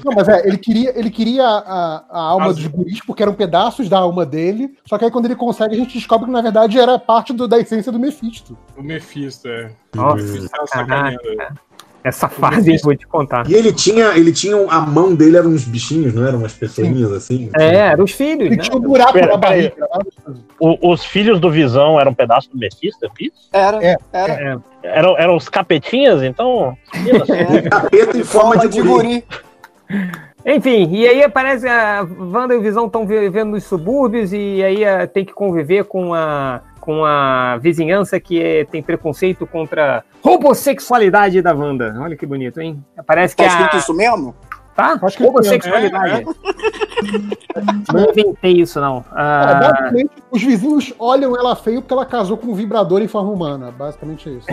Não, 0.04 0.12
mas 0.14 0.28
é, 0.28 0.46
ele 0.46 0.58
queria, 0.58 0.98
ele 0.98 1.10
queria 1.10 1.44
a, 1.46 2.04
a 2.10 2.20
alma 2.20 2.52
dos 2.52 2.66
guris, 2.66 3.00
porque 3.06 3.22
eram 3.22 3.32
pedaços 3.32 3.88
da 3.88 3.98
alma 3.98 4.26
dele. 4.26 4.74
Só 4.86 4.98
que 4.98 5.06
aí 5.06 5.10
quando 5.10 5.24
ele 5.26 5.34
consegue, 5.36 5.74
a 5.74 5.78
gente 5.78 5.94
descobre 5.96 6.26
que 6.26 6.32
na 6.32 6.42
verdade 6.42 6.78
era 6.78 6.98
parte 6.98 7.32
do- 7.32 7.48
da 7.48 7.58
essência 7.58 7.90
do 7.90 7.98
Mephisto. 7.98 8.54
O 8.76 8.82
Mephisto, 8.82 9.48
é. 9.48 9.70
Nossa, 9.94 10.22
O 10.22 11.69
Essa 12.02 12.28
fase, 12.28 12.78
vou 12.82 12.96
te 12.96 13.06
contar. 13.06 13.48
E 13.48 13.54
ele 13.54 13.72
tinha, 13.72 14.16
ele 14.16 14.32
tinha 14.32 14.56
a 14.70 14.80
mão 14.80 15.14
dele 15.14 15.36
eram 15.36 15.50
uns 15.50 15.64
bichinhos, 15.64 16.14
não 16.14 16.26
eram 16.26 16.38
umas 16.38 16.54
pessoinhas 16.54 17.12
assim? 17.12 17.50
É, 17.54 17.74
eram 17.76 18.04
os 18.04 18.12
filhos, 18.12 18.46
Ele 18.46 18.56
né? 18.56 18.62
tinha 18.62 18.76
um 18.76 18.80
buraco 18.80 19.12
Pera, 19.12 19.26
na 19.26 19.36
barriga. 19.36 19.74
O- 20.58 20.90
os 20.92 21.04
filhos 21.04 21.38
do 21.38 21.50
Visão 21.50 22.00
eram 22.00 22.12
um 22.12 22.14
pedaço 22.14 22.48
do 22.50 22.56
Mephisto, 22.58 23.04
é 23.04 23.08
isso? 23.20 23.48
Era, 23.52 23.84
É, 23.84 23.96
era. 24.12 24.32
É. 24.32 24.58
Eram, 24.82 25.18
eram 25.18 25.36
os 25.36 25.46
capetinhas, 25.50 26.22
então? 26.22 26.74
Capeta 27.70 28.16
em 28.16 28.24
forma 28.24 28.56
de 28.66 28.80
guri. 28.80 29.22
Enfim, 30.46 30.88
e 30.90 31.06
aí 31.06 31.22
aparece 31.22 31.68
a 31.68 32.06
Wanda 32.18 32.54
e 32.54 32.56
o 32.56 32.62
Visão 32.62 32.86
estão 32.86 33.06
vivendo 33.06 33.50
nos 33.50 33.64
subúrbios 33.64 34.32
e 34.32 34.62
aí 34.62 34.84
ah, 34.86 35.06
tem 35.06 35.22
que 35.22 35.34
conviver 35.34 35.84
com 35.84 36.14
a, 36.14 36.62
com 36.90 37.04
a 37.04 37.56
vizinhança 37.58 38.18
que 38.18 38.42
é- 38.42 38.64
tem 38.64 38.82
preconceito 38.82 39.46
contra 39.46 40.02
a 40.24 40.28
homossexualidade 40.28 41.40
da 41.40 41.54
Wanda. 41.54 41.94
Olha 42.00 42.16
que 42.16 42.26
bonito, 42.26 42.60
hein? 42.60 42.84
Parece 43.06 43.36
que 43.36 43.44
Tá 43.44 43.48
a... 43.48 43.52
escrito 43.52 43.76
isso 43.76 43.94
mesmo? 43.94 44.34
Tá? 44.74 44.98
Acho 45.00 45.16
que 45.16 45.22
Homossexualidade. 45.24 46.24
Não 47.92 48.10
inventei 48.10 48.52
isso, 48.60 48.80
não. 48.80 48.98
É, 48.98 49.04
Ah, 49.12 49.54
basicamente, 49.62 50.10
os 50.32 50.42
vizinhos 50.42 50.92
olham 50.98 51.36
ela 51.36 51.54
feio 51.54 51.80
porque 51.80 51.94
ela 51.94 52.04
casou 52.04 52.36
com 52.36 52.48
um 52.48 52.54
vibrador 52.54 53.00
em 53.00 53.06
forma 53.08 53.30
humana. 53.30 53.70
Basicamente 53.70 54.28
é 54.28 54.32
isso. 54.32 54.46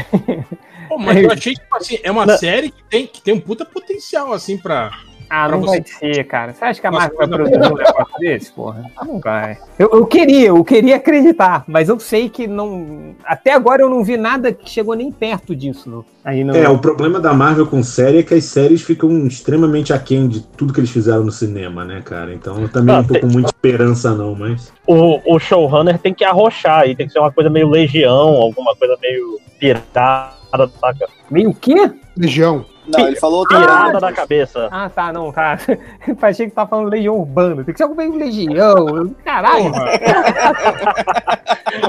Pô, 0.88 1.00
mas 1.00 1.18
eu 1.18 1.32
achei, 1.32 1.54
tipo 1.54 1.76
assim, 1.76 1.98
é 2.04 2.12
uma 2.12 2.38
série 2.38 2.70
que 2.70 2.84
tem, 2.84 3.08
que 3.08 3.20
tem 3.20 3.34
um 3.34 3.40
puta 3.40 3.66
potencial, 3.66 4.32
assim, 4.32 4.60
pra. 4.60 4.92
Ah, 5.30 5.48
não 5.50 5.60
você- 5.62 5.80
vai 5.80 5.84
ser, 5.86 6.24
cara. 6.26 6.54
Você 6.54 6.64
acha 6.64 6.80
que 6.82 6.88
a 6.88 6.92
Nossa, 6.92 7.04
Marvel 7.10 7.18
vai 7.18 7.28
produzir 7.28 7.58
um 7.74 7.76
negócio 7.76 8.20
desse, 8.20 8.52
porra? 8.52 8.84
Não 9.06 9.20
vai. 9.20 9.58
Eu, 9.78 9.90
eu 9.92 10.06
queria, 10.06 10.48
eu 10.48 10.64
queria 10.64 10.96
acreditar, 10.96 11.64
mas 11.68 11.90
eu 11.90 12.00
sei 12.00 12.30
que 12.30 12.48
não. 12.48 13.16
Até 13.26 13.54
agora 13.54 13.82
eu 13.82 13.90
não 13.90 14.04
vi 14.04 14.16
nada 14.18 14.52
que 14.54 14.70
chegou 14.70 14.96
nem 14.96 15.12
perto 15.12 15.56
disso. 15.56 15.90
não. 15.90 16.06
Aí 16.24 16.44
não. 16.44 16.54
É, 16.56 16.68
o 16.70 16.78
problema 16.78 17.20
da 17.20 17.34
Marvel 17.34 17.66
com 17.68 17.82
série 17.84 18.20
é 18.20 18.24
que 18.24 18.34
as 18.34 18.44
séries 18.46 18.82
ficam 18.82 19.26
extremamente 19.28 19.94
aquém 19.94 20.28
de 20.28 20.42
tudo 20.42 20.74
que 20.74 20.80
eles 20.80 20.90
fizeram 20.90 21.24
no 21.24 21.32
cinema, 21.32 21.84
né, 21.86 22.02
cara? 22.04 22.34
Então 22.34 22.60
eu 22.62 22.70
também 22.70 22.96
Ah, 22.96 23.00
não 23.00 23.08
tô 23.08 23.14
tem- 23.14 23.22
com 23.22 23.28
muita 23.28 23.50
esperança, 23.50 24.14
não, 24.14 24.36
mas. 24.36 24.72
O, 24.86 25.36
o 25.36 25.40
showrunner 25.40 25.98
tem 26.00 26.14
que 26.14 26.24
arrochar 26.26 26.82
aí, 26.82 26.96
tem 26.96 27.06
que 27.08 27.14
ser 27.14 27.20
uma 27.20 27.32
coisa 27.32 27.50
meio 27.50 27.70
legião, 27.70 28.28
alguma 28.36 28.76
coisa 28.76 28.98
meio 29.02 29.40
pirada, 29.60 30.70
saca? 30.80 31.08
Meio 31.30 31.50
o 31.50 31.56
quê? 31.56 31.92
Legião. 32.18 32.66
Não, 32.88 33.08
ele 33.08 33.16
falou 33.18 33.40
outra 33.40 33.60
Pirada 33.60 33.84
coisa. 33.92 34.00
da 34.00 34.12
cabeça. 34.14 34.68
Ah, 34.72 34.90
tá, 34.90 35.12
não, 35.12 35.32
tá. 35.32 35.58
Achei 36.22 36.48
que 36.50 36.56
tá 36.56 36.66
falando 36.66 36.90
Legião 36.90 37.18
Urbana. 37.20 37.64
Tem 37.64 37.74
que 37.74 37.78
ser 37.78 37.84
algo 37.84 37.96
meio 37.96 38.16
Legião. 38.16 39.14
Caralho, 39.26 39.72
mano. 39.72 39.86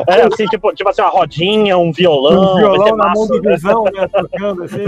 É 0.09 0.23
assim, 0.23 0.45
tipo, 0.47 0.73
tipo 0.75 0.89
assim, 0.89 1.03
uma 1.03 1.11
rodinha, 1.11 1.79
um 1.79 1.93
violão, 1.93 2.55
Um 2.55 2.57
violão 2.57 2.97
na 2.97 3.05
mão 3.11 3.15
massa, 3.27 3.33
do 3.35 3.43
né? 3.43 3.55
visão, 3.55 3.85
né? 3.85 4.09
Tocando 4.09 4.63
assim. 4.65 4.85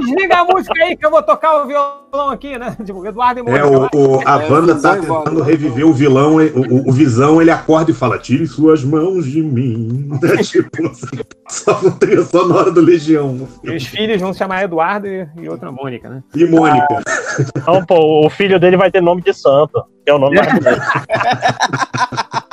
Desliga 0.00 0.36
a 0.38 0.44
música 0.44 0.84
aí 0.84 0.96
que 0.96 1.04
eu 1.06 1.10
vou 1.10 1.22
tocar 1.22 1.62
o 1.62 1.66
violão 1.66 2.30
aqui, 2.30 2.56
né? 2.58 2.76
Tipo, 2.84 3.04
Eduardo 3.06 3.40
e 3.40 3.50
É, 3.50 3.64
o, 3.64 3.82
o- 3.94 4.20
a 4.26 4.42
É, 4.42 4.48
banda 4.48 4.74
tá 4.80 4.94
Visão 4.94 5.20
e 5.20 5.24
tentando 5.24 5.42
reviver 5.42 5.86
o 5.86 5.92
vilão, 5.92 6.36
o, 6.36 6.38
o, 6.38 6.88
o 6.88 6.92
Visão 6.92 7.40
ele 7.42 7.50
acorda 7.50 7.90
e 7.90 7.94
fala: 7.94 8.18
Tire 8.18 8.46
suas 8.46 8.84
mãos 8.84 9.26
de 9.26 9.42
mim. 9.42 10.08
É 10.22 10.36
tipo, 10.42 10.70
só 11.48 11.72
uma 11.80 11.90
trilha 11.92 12.22
sonora 12.22 12.70
do 12.70 12.80
Legião. 12.80 13.46
E 13.64 13.70
os 13.70 13.84
filhos 13.86 14.20
vão 14.20 14.32
se 14.32 14.38
chamar 14.38 14.64
Eduardo 14.64 15.06
e, 15.06 15.15
e 15.36 15.48
outra 15.48 15.72
Mônica, 15.72 16.08
né? 16.08 16.22
E 16.34 16.44
Mônica. 16.46 16.86
Não, 17.66 17.84
pô, 17.84 18.26
o 18.26 18.30
filho 18.30 18.58
dele 18.60 18.76
vai 18.76 18.90
ter 18.90 19.00
nome 19.00 19.22
de 19.22 19.32
santo, 19.34 19.82
que 20.04 20.10
é 20.10 20.14
o 20.14 20.18
nome 20.18 20.36
da. 20.36 20.46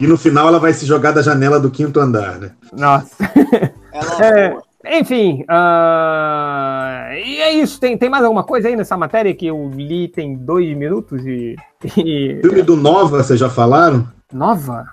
E 0.00 0.06
no 0.06 0.18
final 0.18 0.48
ela 0.48 0.58
vai 0.58 0.72
se 0.72 0.84
jogar 0.84 1.12
da 1.12 1.22
janela 1.22 1.58
do 1.60 1.70
quinto 1.70 2.00
andar, 2.00 2.38
né? 2.38 2.50
Nossa. 2.72 3.16
Ela 3.92 4.58
É, 4.84 4.98
enfim, 5.00 5.44
ah, 5.48 7.06
e 7.12 7.40
é 7.40 7.52
isso. 7.52 7.80
Tem, 7.80 7.96
tem 7.96 8.10
mais 8.10 8.24
alguma 8.24 8.44
coisa 8.44 8.68
aí 8.68 8.76
nessa 8.76 8.96
matéria 8.96 9.34
que 9.34 9.46
eu 9.46 9.70
li 9.74 10.08
tem 10.08 10.36
dois 10.36 10.76
minutos 10.76 11.24
e. 11.24 11.56
e- 11.96 12.40
Filme 12.42 12.62
do 12.62 12.76
Nova, 12.76 13.22
vocês 13.22 13.38
já 13.40 13.48
falaram? 13.48 14.06
Nova? 14.32 14.84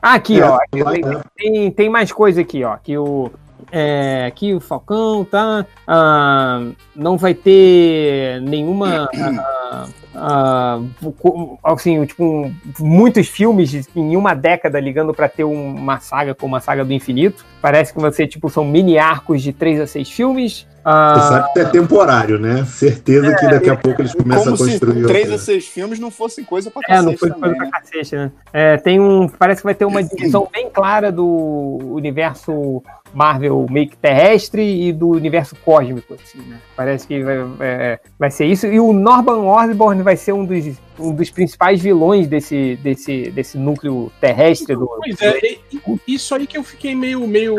Ah, 0.00 0.14
aqui, 0.14 0.40
É, 0.40 0.44
ó. 0.44 0.56
lá, 0.56 0.60
Tem, 0.92 1.02
né? 1.02 1.20
tem, 1.36 1.70
tem 1.70 1.88
mais 1.90 2.12
coisa 2.12 2.40
aqui, 2.42 2.62
ó. 2.62 2.76
Que 2.76 2.96
o. 2.98 3.30
É, 3.70 4.24
aqui 4.26 4.52
o 4.54 4.60
Falcão, 4.60 5.24
tá? 5.24 5.64
Ah, 5.86 6.62
não 6.96 7.16
vai 7.16 7.34
ter 7.34 8.40
nenhuma. 8.42 9.08
ah, 9.14 9.86
ah, 10.14 10.80
co- 11.18 11.58
assim, 11.64 12.04
tipo, 12.04 12.24
um- 12.24 12.54
muitos 12.80 13.28
filmes 13.28 13.88
em 13.96 14.16
uma 14.16 14.34
década 14.34 14.78
ligando 14.80 15.14
pra 15.14 15.28
ter 15.28 15.44
uma 15.44 16.00
saga 16.00 16.34
como 16.34 16.56
a 16.56 16.60
saga 16.60 16.84
do 16.84 16.92
infinito. 16.92 17.44
Parece 17.60 17.92
que 17.94 18.10
ser, 18.12 18.26
tipo, 18.26 18.48
são 18.50 18.64
mini 18.64 18.98
arcos 18.98 19.42
de 19.42 19.52
três 19.52 19.80
a 19.80 19.86
seis 19.86 20.10
filmes. 20.10 20.66
Ah, 20.84 21.14
Você 21.14 21.28
sabe 21.28 21.52
que 21.52 21.60
é 21.60 21.64
temporário, 21.66 22.40
né? 22.40 22.64
Certeza 22.64 23.32
que 23.36 23.46
daqui 23.48 23.70
a 23.70 23.76
pouco 23.76 24.02
eles 24.02 24.12
começam 24.12 24.42
a 24.52 24.56
Como 24.56 24.56
se 24.56 24.80
construir. 24.80 25.06
três 25.06 25.22
outra. 25.26 25.36
a 25.36 25.38
seis 25.38 25.68
filmes 25.68 26.00
não 26.00 26.10
fossem 26.10 26.44
coisa 26.44 26.72
pra 26.72 26.82
É, 26.88 26.96
não 26.96 27.04
cacete 27.14 27.18
foi 27.20 27.28
também, 27.30 27.42
coisa 27.50 27.64
né? 27.64 27.70
pra 27.70 27.80
cacete, 27.80 28.16
né? 28.16 28.32
É, 28.52 28.76
tem 28.78 28.98
um. 29.00 29.28
Parece 29.28 29.60
que 29.60 29.64
vai 29.64 29.76
ter 29.76 29.84
uma 29.84 30.02
divisão 30.02 30.48
bem 30.52 30.68
clara 30.68 31.12
do 31.12 31.78
universo 31.92 32.82
Marvel 33.12 33.66
meio 33.70 33.88
que 33.88 33.96
terrestre 33.96 34.88
e 34.88 34.92
do 34.92 35.10
universo 35.10 35.56
cósmico, 35.64 36.14
assim, 36.14 36.38
né? 36.48 36.58
Parece 36.76 37.06
que 37.06 37.22
vai, 37.22 37.36
é, 37.60 38.00
vai 38.18 38.30
ser 38.30 38.46
isso. 38.46 38.66
E 38.66 38.80
o 38.80 38.92
Norman 38.92 39.44
Osborn 39.44 40.02
vai 40.02 40.16
ser 40.16 40.32
um 40.32 40.44
dos, 40.44 40.78
um 40.98 41.14
dos 41.14 41.30
principais 41.30 41.80
vilões 41.80 42.26
desse, 42.26 42.76
desse, 42.76 43.30
desse 43.30 43.58
núcleo 43.58 44.12
terrestre 44.20 44.74
do. 44.74 44.86
Pois 44.86 45.20
é, 45.20 45.58
isso 46.06 46.34
aí 46.34 46.46
que 46.46 46.58
eu 46.58 46.62
fiquei 46.62 46.94
meio. 46.94 47.26
meio... 47.26 47.56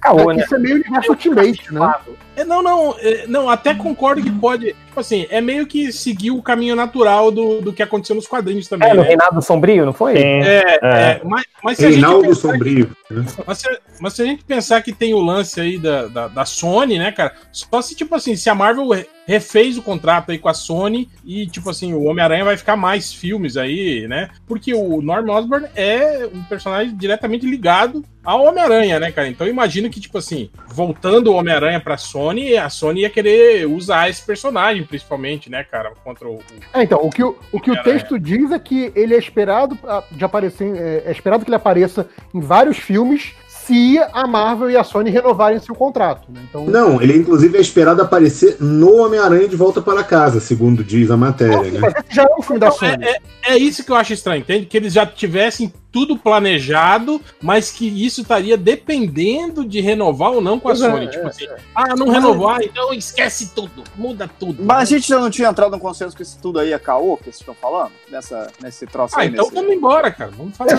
caô, 0.00 0.32
né? 0.32 0.42
Isso 0.42 0.54
é 0.54 0.58
meio 0.58 0.76
universo 0.76 1.10
Ultimate, 1.10 1.74
né? 1.74 1.94
É, 2.36 2.44
não, 2.44 2.62
não, 2.62 2.94
é, 3.00 3.26
não, 3.26 3.50
até 3.50 3.74
concordo 3.74 4.22
que 4.22 4.30
pode. 4.30 4.66
Tipo 4.86 5.00
assim, 5.00 5.26
é 5.28 5.40
meio 5.40 5.66
que 5.66 5.92
seguir 5.92 6.30
o 6.30 6.40
caminho 6.40 6.76
natural 6.76 7.30
do, 7.32 7.60
do 7.60 7.72
que 7.72 7.82
aconteceu 7.82 8.14
nos 8.14 8.28
quadrinhos 8.28 8.68
também. 8.68 8.88
É, 8.88 8.94
no 8.94 9.02
né? 9.02 9.08
Reinado 9.08 9.42
Sombrio, 9.42 9.84
não 9.84 9.92
foi? 9.92 10.16
É, 10.16 10.78
é, 10.80 11.20
mas, 11.24 11.44
mas 11.62 11.78
se 11.78 11.86
a 11.86 11.90
gente 11.90 12.00
Reinaldo 12.00 12.28
pensar 12.28 12.52
Sombrio. 12.52 12.96
né? 13.10 13.24
Mas 13.44 13.58
se, 13.58 13.80
mas 14.00 14.12
se 14.12 14.22
a 14.22 14.24
gente 14.24 14.44
pensar 14.44 14.80
que 14.82 14.92
tem 14.92 15.14
o 15.14 15.20
lance 15.20 15.60
aí 15.60 15.78
da, 15.78 16.06
da, 16.06 16.28
da 16.28 16.44
Sony, 16.44 16.98
né, 16.98 17.10
cara? 17.10 17.34
Só 17.50 17.82
se, 17.82 17.96
tipo 17.96 18.14
assim, 18.14 18.36
se 18.36 18.48
a 18.48 18.54
Marvel 18.54 18.86
refez 19.28 19.76
o 19.76 19.82
contrato 19.82 20.30
aí 20.32 20.38
com 20.38 20.48
a 20.48 20.54
Sony 20.54 21.06
e, 21.22 21.46
tipo 21.46 21.68
assim, 21.68 21.92
o 21.92 22.04
Homem-Aranha 22.04 22.46
vai 22.46 22.56
ficar 22.56 22.76
mais 22.76 23.12
filmes 23.12 23.58
aí, 23.58 24.08
né? 24.08 24.30
Porque 24.46 24.72
o 24.72 25.02
Norman 25.02 25.34
Osborn 25.34 25.66
é 25.76 26.26
um 26.32 26.42
personagem 26.44 26.96
diretamente 26.96 27.44
ligado 27.44 28.02
ao 28.24 28.42
Homem-Aranha, 28.46 28.98
né, 28.98 29.12
cara? 29.12 29.28
Então 29.28 29.46
eu 29.46 29.52
imagino 29.52 29.90
que, 29.90 30.00
tipo 30.00 30.16
assim, 30.16 30.48
voltando 30.66 31.28
o 31.30 31.34
Homem-Aranha 31.34 31.78
pra 31.78 31.98
Sony, 31.98 32.56
a 32.56 32.70
Sony 32.70 33.02
ia 33.02 33.10
querer 33.10 33.66
usar 33.66 34.08
esse 34.08 34.24
personagem, 34.24 34.82
principalmente, 34.84 35.50
né, 35.50 35.62
cara? 35.62 35.92
Contra 36.02 36.26
o. 36.26 36.36
o- 36.36 36.42
É, 36.72 36.82
então, 36.82 36.98
o 37.02 37.10
que 37.10 37.22
o, 37.22 37.36
o, 37.52 37.60
que 37.60 37.70
o 37.70 37.74
texto 37.82 38.18
diz 38.18 38.50
é 38.50 38.58
que 38.58 38.90
ele 38.96 39.14
é 39.14 39.18
esperado 39.18 39.78
de 40.10 40.24
aparecer, 40.24 40.74
é, 40.74 41.02
é 41.06 41.12
esperado 41.12 41.44
que 41.44 41.50
ele 41.50 41.56
apareça 41.56 42.08
em 42.34 42.40
vários 42.40 42.78
filmes 42.78 43.32
se 43.68 43.98
a 44.14 44.26
Marvel 44.26 44.70
e 44.70 44.76
a 44.78 44.82
Sony 44.82 45.10
renovarem 45.10 45.60
seu 45.60 45.74
contrato. 45.74 46.22
Né? 46.32 46.40
Então, 46.48 46.64
Não, 46.64 47.02
ele 47.02 47.16
inclusive 47.18 47.58
é 47.58 47.60
esperado 47.60 48.00
aparecer 48.00 48.56
no 48.58 48.96
Homem-Aranha 48.96 49.46
de 49.46 49.56
volta 49.56 49.82
para 49.82 50.02
casa, 50.02 50.40
segundo 50.40 50.82
diz 50.82 51.10
a 51.10 51.16
matéria, 51.18 51.70
né? 51.70 51.92
já 52.10 52.22
é 52.22 52.34
um 52.38 52.42
filme 52.42 52.58
da 52.58 52.68
Então, 52.68 52.78
Sony. 52.78 53.04
é, 53.04 53.10
é- 53.10 53.18
é 53.54 53.58
isso 53.58 53.84
que 53.84 53.92
eu 53.92 53.96
acho 53.96 54.12
estranho, 54.14 54.40
entende? 54.40 54.64
Que 54.66 54.76
eles 54.78 54.92
já 54.94 55.04
tivessem 55.06 55.70
tudo 55.90 56.16
planejado, 56.18 57.20
mas 57.40 57.70
que 57.70 57.86
isso 58.04 58.20
estaria 58.22 58.56
dependendo 58.56 59.64
de 59.64 59.80
renovar 59.80 60.32
ou 60.32 60.40
não 60.40 60.58
com 60.60 60.68
a 60.68 60.72
Pois 60.72 60.82
é, 60.82 60.90
Sony. 60.90 61.06
é, 61.06 61.08
tipo 61.08 61.26
assim, 61.26 61.46
ah, 61.74 61.96
não 61.96 62.08
renovar, 62.08 62.62
então 62.62 62.92
esquece 62.92 63.52
tudo, 63.54 63.82
muda 63.96 64.28
tudo. 64.38 64.62
Mas 64.64 64.78
a 64.82 64.84
gente 64.84 65.08
já 65.08 65.18
não 65.18 65.30
tinha 65.30 65.48
entrado 65.48 65.70
no 65.72 65.80
consenso 65.80 66.14
que 66.16 66.22
isso 66.22 66.38
tudo 66.40 66.58
aí 66.58 66.72
é 66.72 66.78
caô, 66.78 67.16
que 67.16 67.24
vocês 67.24 67.36
estão 67.36 67.54
falando? 67.54 67.92
Nessa, 68.10 68.50
nesse 68.62 68.86
troço 68.86 69.14
Ah, 69.16 69.22
aí. 69.22 69.28
então 69.28 69.44
nesse... 69.44 69.54
vamos 69.54 69.72
embora, 69.74 70.10
cara. 70.10 70.30
Vamos 70.36 70.56
fazer. 70.56 70.76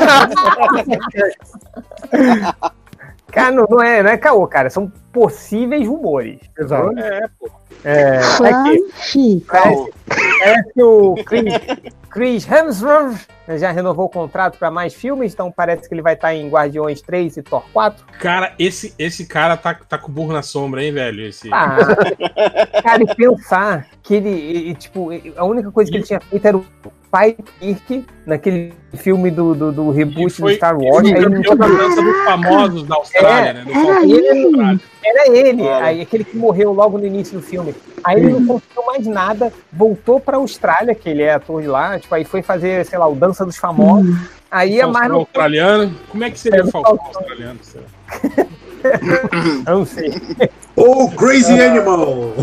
Cara, 3.32 3.52
não, 3.52 3.66
não 3.70 3.82
é, 3.82 4.04
não 4.04 4.10
é 4.10 4.18
caô, 4.18 4.48
cara. 4.48 4.70
São 4.70 4.92
possíveis 5.12 5.88
rumores. 5.88 6.40
Exato. 6.58 6.98
É, 7.00 7.28
pô. 7.40 7.50
É, 7.84 8.18
é 8.18 8.78
que 9.12 9.46
parece, 9.48 9.94
parece 10.40 10.74
que 10.74 10.84
o 10.84 11.16
Clint, 11.26 11.54
Chris 12.10 12.46
Hemsworth 12.46 13.28
já 13.58 13.72
renovou 13.72 14.06
o 14.06 14.10
contrato 14.10 14.58
para 14.58 14.70
mais 14.70 14.94
filmes, 14.94 15.34
então 15.34 15.52
parece 15.52 15.88
que 15.88 15.96
ele 15.96 16.02
vai 16.02 16.14
estar 16.14 16.34
em 16.36 16.50
Guardiões 16.50 17.02
3 17.02 17.38
e 17.38 17.42
Thor 17.42 17.64
4. 17.72 18.06
Cara, 18.20 18.54
esse, 18.60 18.94
esse 19.00 19.26
cara 19.26 19.56
tá, 19.56 19.74
tá 19.74 19.98
com 19.98 20.10
o 20.10 20.14
burro 20.14 20.34
na 20.34 20.42
sombra, 20.42 20.84
hein, 20.84 20.92
velho? 20.92 21.26
Esse... 21.26 21.50
Ah, 21.54 21.78
cara, 22.84 23.02
e 23.02 23.16
pensar 23.16 23.88
que 24.04 24.16
ele, 24.16 24.30
e, 24.70 24.76
tipo, 24.76 25.10
a 25.38 25.46
única 25.46 25.72
coisa 25.72 25.90
que 25.90 25.98
ele 25.98 26.04
tinha 26.04 26.20
feito 26.20 26.46
era 26.46 26.58
o 26.58 26.66
pai 27.12 27.36
Kirk 27.60 28.06
naquele 28.26 28.74
filme 28.96 29.32
do, 29.32 29.56
do, 29.56 29.72
do 29.72 29.90
reboot 29.92 30.32
foi- 30.34 30.52
do 30.54 30.58
Star 30.58 30.78
Wars. 30.78 31.08
ele 31.08 31.18
aí 31.18 31.24
campeão 31.24 31.56
da 31.56 31.68
dança 31.68 32.02
dos 32.02 32.24
famosos 32.24 32.84
da 32.84 32.96
Austrália, 32.96 33.54
né? 33.54 33.64
Do 33.66 33.72
Era 33.72 34.04
ele, 34.06 34.80
era 35.04 35.32
ele, 35.38 35.68
aí 35.70 36.02
aquele 36.02 36.24
que 36.24 36.38
morreu 36.38 36.72
logo 36.72 36.98
no 36.98 37.06
início 37.06 37.38
do 37.40 37.42
filme. 37.44 37.74
Aí 38.04 38.18
ele 38.18 38.30
não 38.34 38.46
conseguiu 38.46 38.86
mais 38.86 39.06
nada, 39.08 39.52
voltou 39.74 40.20
pra 40.20 40.38
Austrália, 40.38 40.94
que 40.94 41.10
ele 41.10 41.24
é 41.24 41.34
ator 41.34 41.62
de 41.62 41.68
lá, 41.68 41.98
tipo, 42.00 42.14
aí 42.14 42.24
foi 42.24 42.42
fazer, 42.42 42.86
sei 42.86 43.00
lá, 43.00 43.08
o 43.08 43.16
Dança 43.16 43.46
dos 43.46 43.58
Famosos. 43.58 44.16
Aí 44.52 44.80
a 44.80 44.84
Faustão 44.84 45.02
Marvel. 45.02 45.18
australiano. 45.20 45.96
Como 46.10 46.24
é 46.24 46.32
que 46.32 46.40
seria 46.40 46.62
É, 46.62 46.64
o 46.64 46.72
Falcão 46.72 47.00
australiano? 47.06 47.60
Eu 49.68 49.80
não 49.80 49.86
sei. 49.86 50.10
Oh, 50.76 51.10
Crazy 51.12 51.60
Animal! 51.62 52.34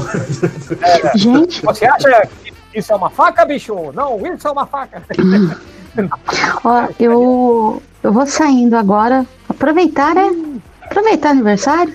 Gente. 1.15 1.63
Você 1.63 1.87
acha 1.87 2.27
que 2.45 2.53
isso 2.77 2.93
é 2.93 2.97
uma 2.97 3.11
faca, 3.11 3.45
bicho? 3.45 3.75
Não, 3.95 4.19
isso 4.35 4.47
é 4.47 4.51
uma 4.51 4.67
faca. 4.67 5.03
Ó, 6.63 6.89
eu, 7.01 7.83
eu 8.03 8.13
vou 8.13 8.27
saindo 8.27 8.77
agora. 8.77 9.25
Aproveitar, 9.49 10.15
né? 10.15 10.61
Aproveitar 10.83 11.31
aniversário. 11.31 11.95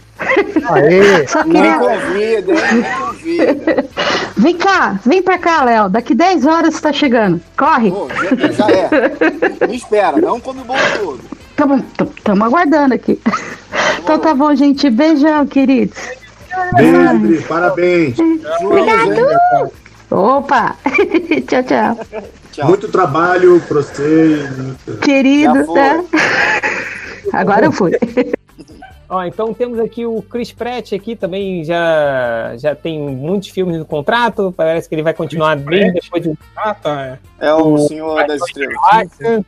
Aê. 0.70 1.26
Só 1.30 1.44
queria. 1.44 1.78
convida, 1.78 2.54
convida. 3.00 3.86
Vem 4.38 4.58
cá, 4.58 5.00
vem 5.06 5.22
pra 5.22 5.38
cá, 5.38 5.64
Léo. 5.64 5.90
Daqui 5.90 6.16
10 6.16 6.46
horas 6.46 6.76
você 6.76 6.82
tá 6.82 6.92
chegando. 6.92 7.40
Corre. 7.56 7.92
Pô, 7.92 8.08
já, 8.10 8.52
já 8.52 8.72
é. 8.72 9.68
Me 9.68 9.76
espera, 9.76 10.18
não 10.18 10.40
come 10.40 10.62
o 10.62 10.66
bolo 10.66 10.80
todo. 11.00 11.22
Tamo, 11.56 11.86
tamo 12.24 12.44
aguardando 12.46 12.96
aqui. 12.96 13.22
Então 14.00 14.18
tá 14.18 14.34
bom, 14.34 14.54
gente. 14.56 14.90
Beijão, 14.90 15.46
queridos. 15.46 15.98
Beijo, 16.76 17.48
parabéns. 17.48 18.18
Obrigado. 18.62 19.72
Opa! 20.12 20.76
tchau, 21.48 21.64
tchau. 21.64 22.68
Muito 22.68 22.90
trabalho 22.90 23.62
pra 23.62 23.82
você. 23.82 24.44
Querido, 25.02 25.74
tá? 25.74 26.04
Agora 27.32 27.66
eu 27.66 27.72
fui. 27.72 27.94
Ó, 29.08 29.24
então 29.24 29.54
temos 29.54 29.80
aqui 29.80 30.06
o 30.06 30.22
Chris 30.22 30.52
Pratt 30.52 30.94
aqui 30.94 31.16
também 31.16 31.64
já 31.64 32.54
já 32.58 32.76
tem 32.76 33.00
muitos 33.00 33.50
filmes 33.50 33.78
no 33.78 33.86
contrato, 33.86 34.54
parece 34.56 34.88
que 34.88 34.96
ele 34.96 35.04
vai 35.04 35.14
continuar 35.14 35.58
bem 35.58 35.92
depois 35.92 36.24
de 36.24 36.38
Ah, 36.56 36.74
tá. 36.74 37.20
É, 37.40 37.48
É 37.48 37.54
o 37.54 37.78
Senhor 37.78 38.26
das 38.26 38.42
Estrelas. 38.42 39.46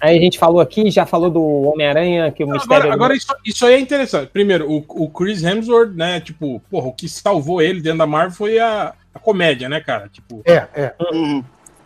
Aí 0.00 0.18
a 0.18 0.20
gente 0.20 0.36
falou 0.36 0.60
aqui, 0.60 0.90
já 0.90 1.06
falou 1.06 1.30
do 1.30 1.42
Homem-Aranha, 1.42 2.32
que 2.32 2.42
o 2.42 2.48
mistério 2.48 2.92
Agora, 2.92 2.94
agora 2.94 3.14
isso, 3.14 3.28
isso 3.44 3.64
aí 3.64 3.74
é 3.74 3.78
interessante. 3.78 4.30
Primeiro, 4.30 4.68
o, 4.68 4.84
o 4.88 5.08
Chris 5.08 5.44
Hemsworth, 5.44 5.94
né? 5.94 6.20
Tipo, 6.20 6.60
porra, 6.68 6.88
o 6.88 6.92
que 6.92 7.08
salvou 7.08 7.62
ele 7.62 7.80
dentro 7.80 7.98
da 7.98 8.06
Marvel 8.06 8.32
foi 8.32 8.58
a, 8.58 8.92
a 9.14 9.18
comédia, 9.18 9.68
né, 9.68 9.80
cara? 9.80 10.08
Tipo, 10.08 10.42
É, 10.44 10.66
é. 10.74 10.94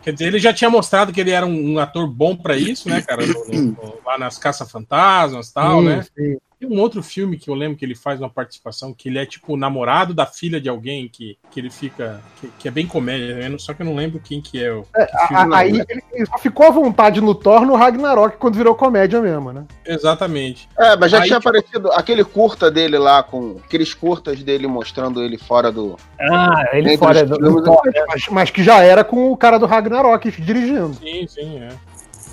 quer 0.01 0.13
dizer, 0.13 0.25
ele 0.27 0.39
já 0.39 0.53
tinha 0.53 0.69
mostrado 0.69 1.11
que 1.11 1.19
ele 1.21 1.31
era 1.31 1.45
um, 1.45 1.73
um 1.73 1.79
ator 1.79 2.07
bom 2.07 2.35
pra 2.35 2.55
isso, 2.57 2.89
né, 2.89 3.01
cara? 3.01 3.25
No- 3.25 3.45
no- 3.45 3.61
no- 3.71 3.99
lá 4.05 4.17
nas 4.17 4.37
Caça-Fantasmas 4.37 5.49
e 5.49 5.53
tal, 5.53 5.79
Sim, 5.79 5.85
né? 5.85 6.05
sim. 6.15 6.37
Tem 6.59 6.67
um 6.67 6.79
outro 6.79 7.03
filme 7.03 7.37
que 7.37 7.49
eu 7.49 7.53
lembro 7.53 7.77
que 7.77 7.85
ele 7.85 7.93
faz 7.93 8.19
uma 8.19 8.29
participação, 8.29 8.91
que 8.93 9.09
ele 9.09 9.19
é 9.19 9.25
tipo 9.27 9.53
o 9.53 9.57
namorado 9.57 10.11
da 10.13 10.25
filha 10.25 10.59
de 10.59 10.67
alguém, 10.67 11.07
que, 11.07 11.37
que 11.51 11.59
ele 11.59 11.69
fica. 11.69 12.19
Que, 12.41 12.47
que 12.59 12.67
é 12.67 12.71
bem 12.71 12.87
comédia, 12.87 13.35
né? 13.49 13.55
Só 13.59 13.73
que 13.75 13.83
eu 13.83 13.85
não 13.85 13.95
lembro 13.95 14.19
quem 14.19 14.41
que 14.41 14.63
é 14.63 14.71
o. 14.71 14.81
que 14.83 15.01
A- 15.01 15.27
filme 15.27 15.53
a- 15.55 15.57
aí 15.59 15.79
é. 15.79 15.85
ele 15.87 16.03
ele 16.13 16.25
só 16.25 16.37
ficou 16.39 16.65
à 16.65 16.71
vontade 16.71 17.21
no 17.21 17.35
Thor 17.35 17.61
no 17.63 17.75
Ragnarok 17.75 18.37
quando 18.37 18.55
virou 18.55 18.73
comédia 18.73 19.21
mesmo, 19.21 19.51
né? 19.53 19.65
Exatamente. 19.85 20.67
É, 20.77 20.95
mas 20.95 21.11
já 21.11 21.19
Aí, 21.21 21.27
tinha 21.27 21.37
tipo- 21.39 21.49
aparecido 21.49 21.91
aquele 21.91 22.23
curta 22.23 22.71
dele 22.71 22.97
lá, 22.97 23.21
com 23.21 23.57
aqueles 23.63 23.93
curtas 23.93 24.41
dele 24.41 24.65
mostrando 24.65 25.21
ele 25.21 25.37
fora 25.37 25.71
do. 25.71 25.95
Ah, 26.19 26.63
ele 26.73 26.93
Entre 26.93 26.97
fora 26.97 27.23
do, 27.23 27.37
do 27.37 27.63
Thor, 27.63 27.81
né? 27.85 28.03
Mas, 28.07 28.27
mas 28.29 28.49
que 28.49 28.63
já 28.63 28.81
era 28.81 29.03
com 29.03 29.31
o 29.31 29.37
cara 29.37 29.59
do 29.59 29.67
Ragnarok 29.67 30.31
dirigindo. 30.41 30.95
Sim, 30.95 31.27
sim, 31.27 31.59
é. 31.59 31.69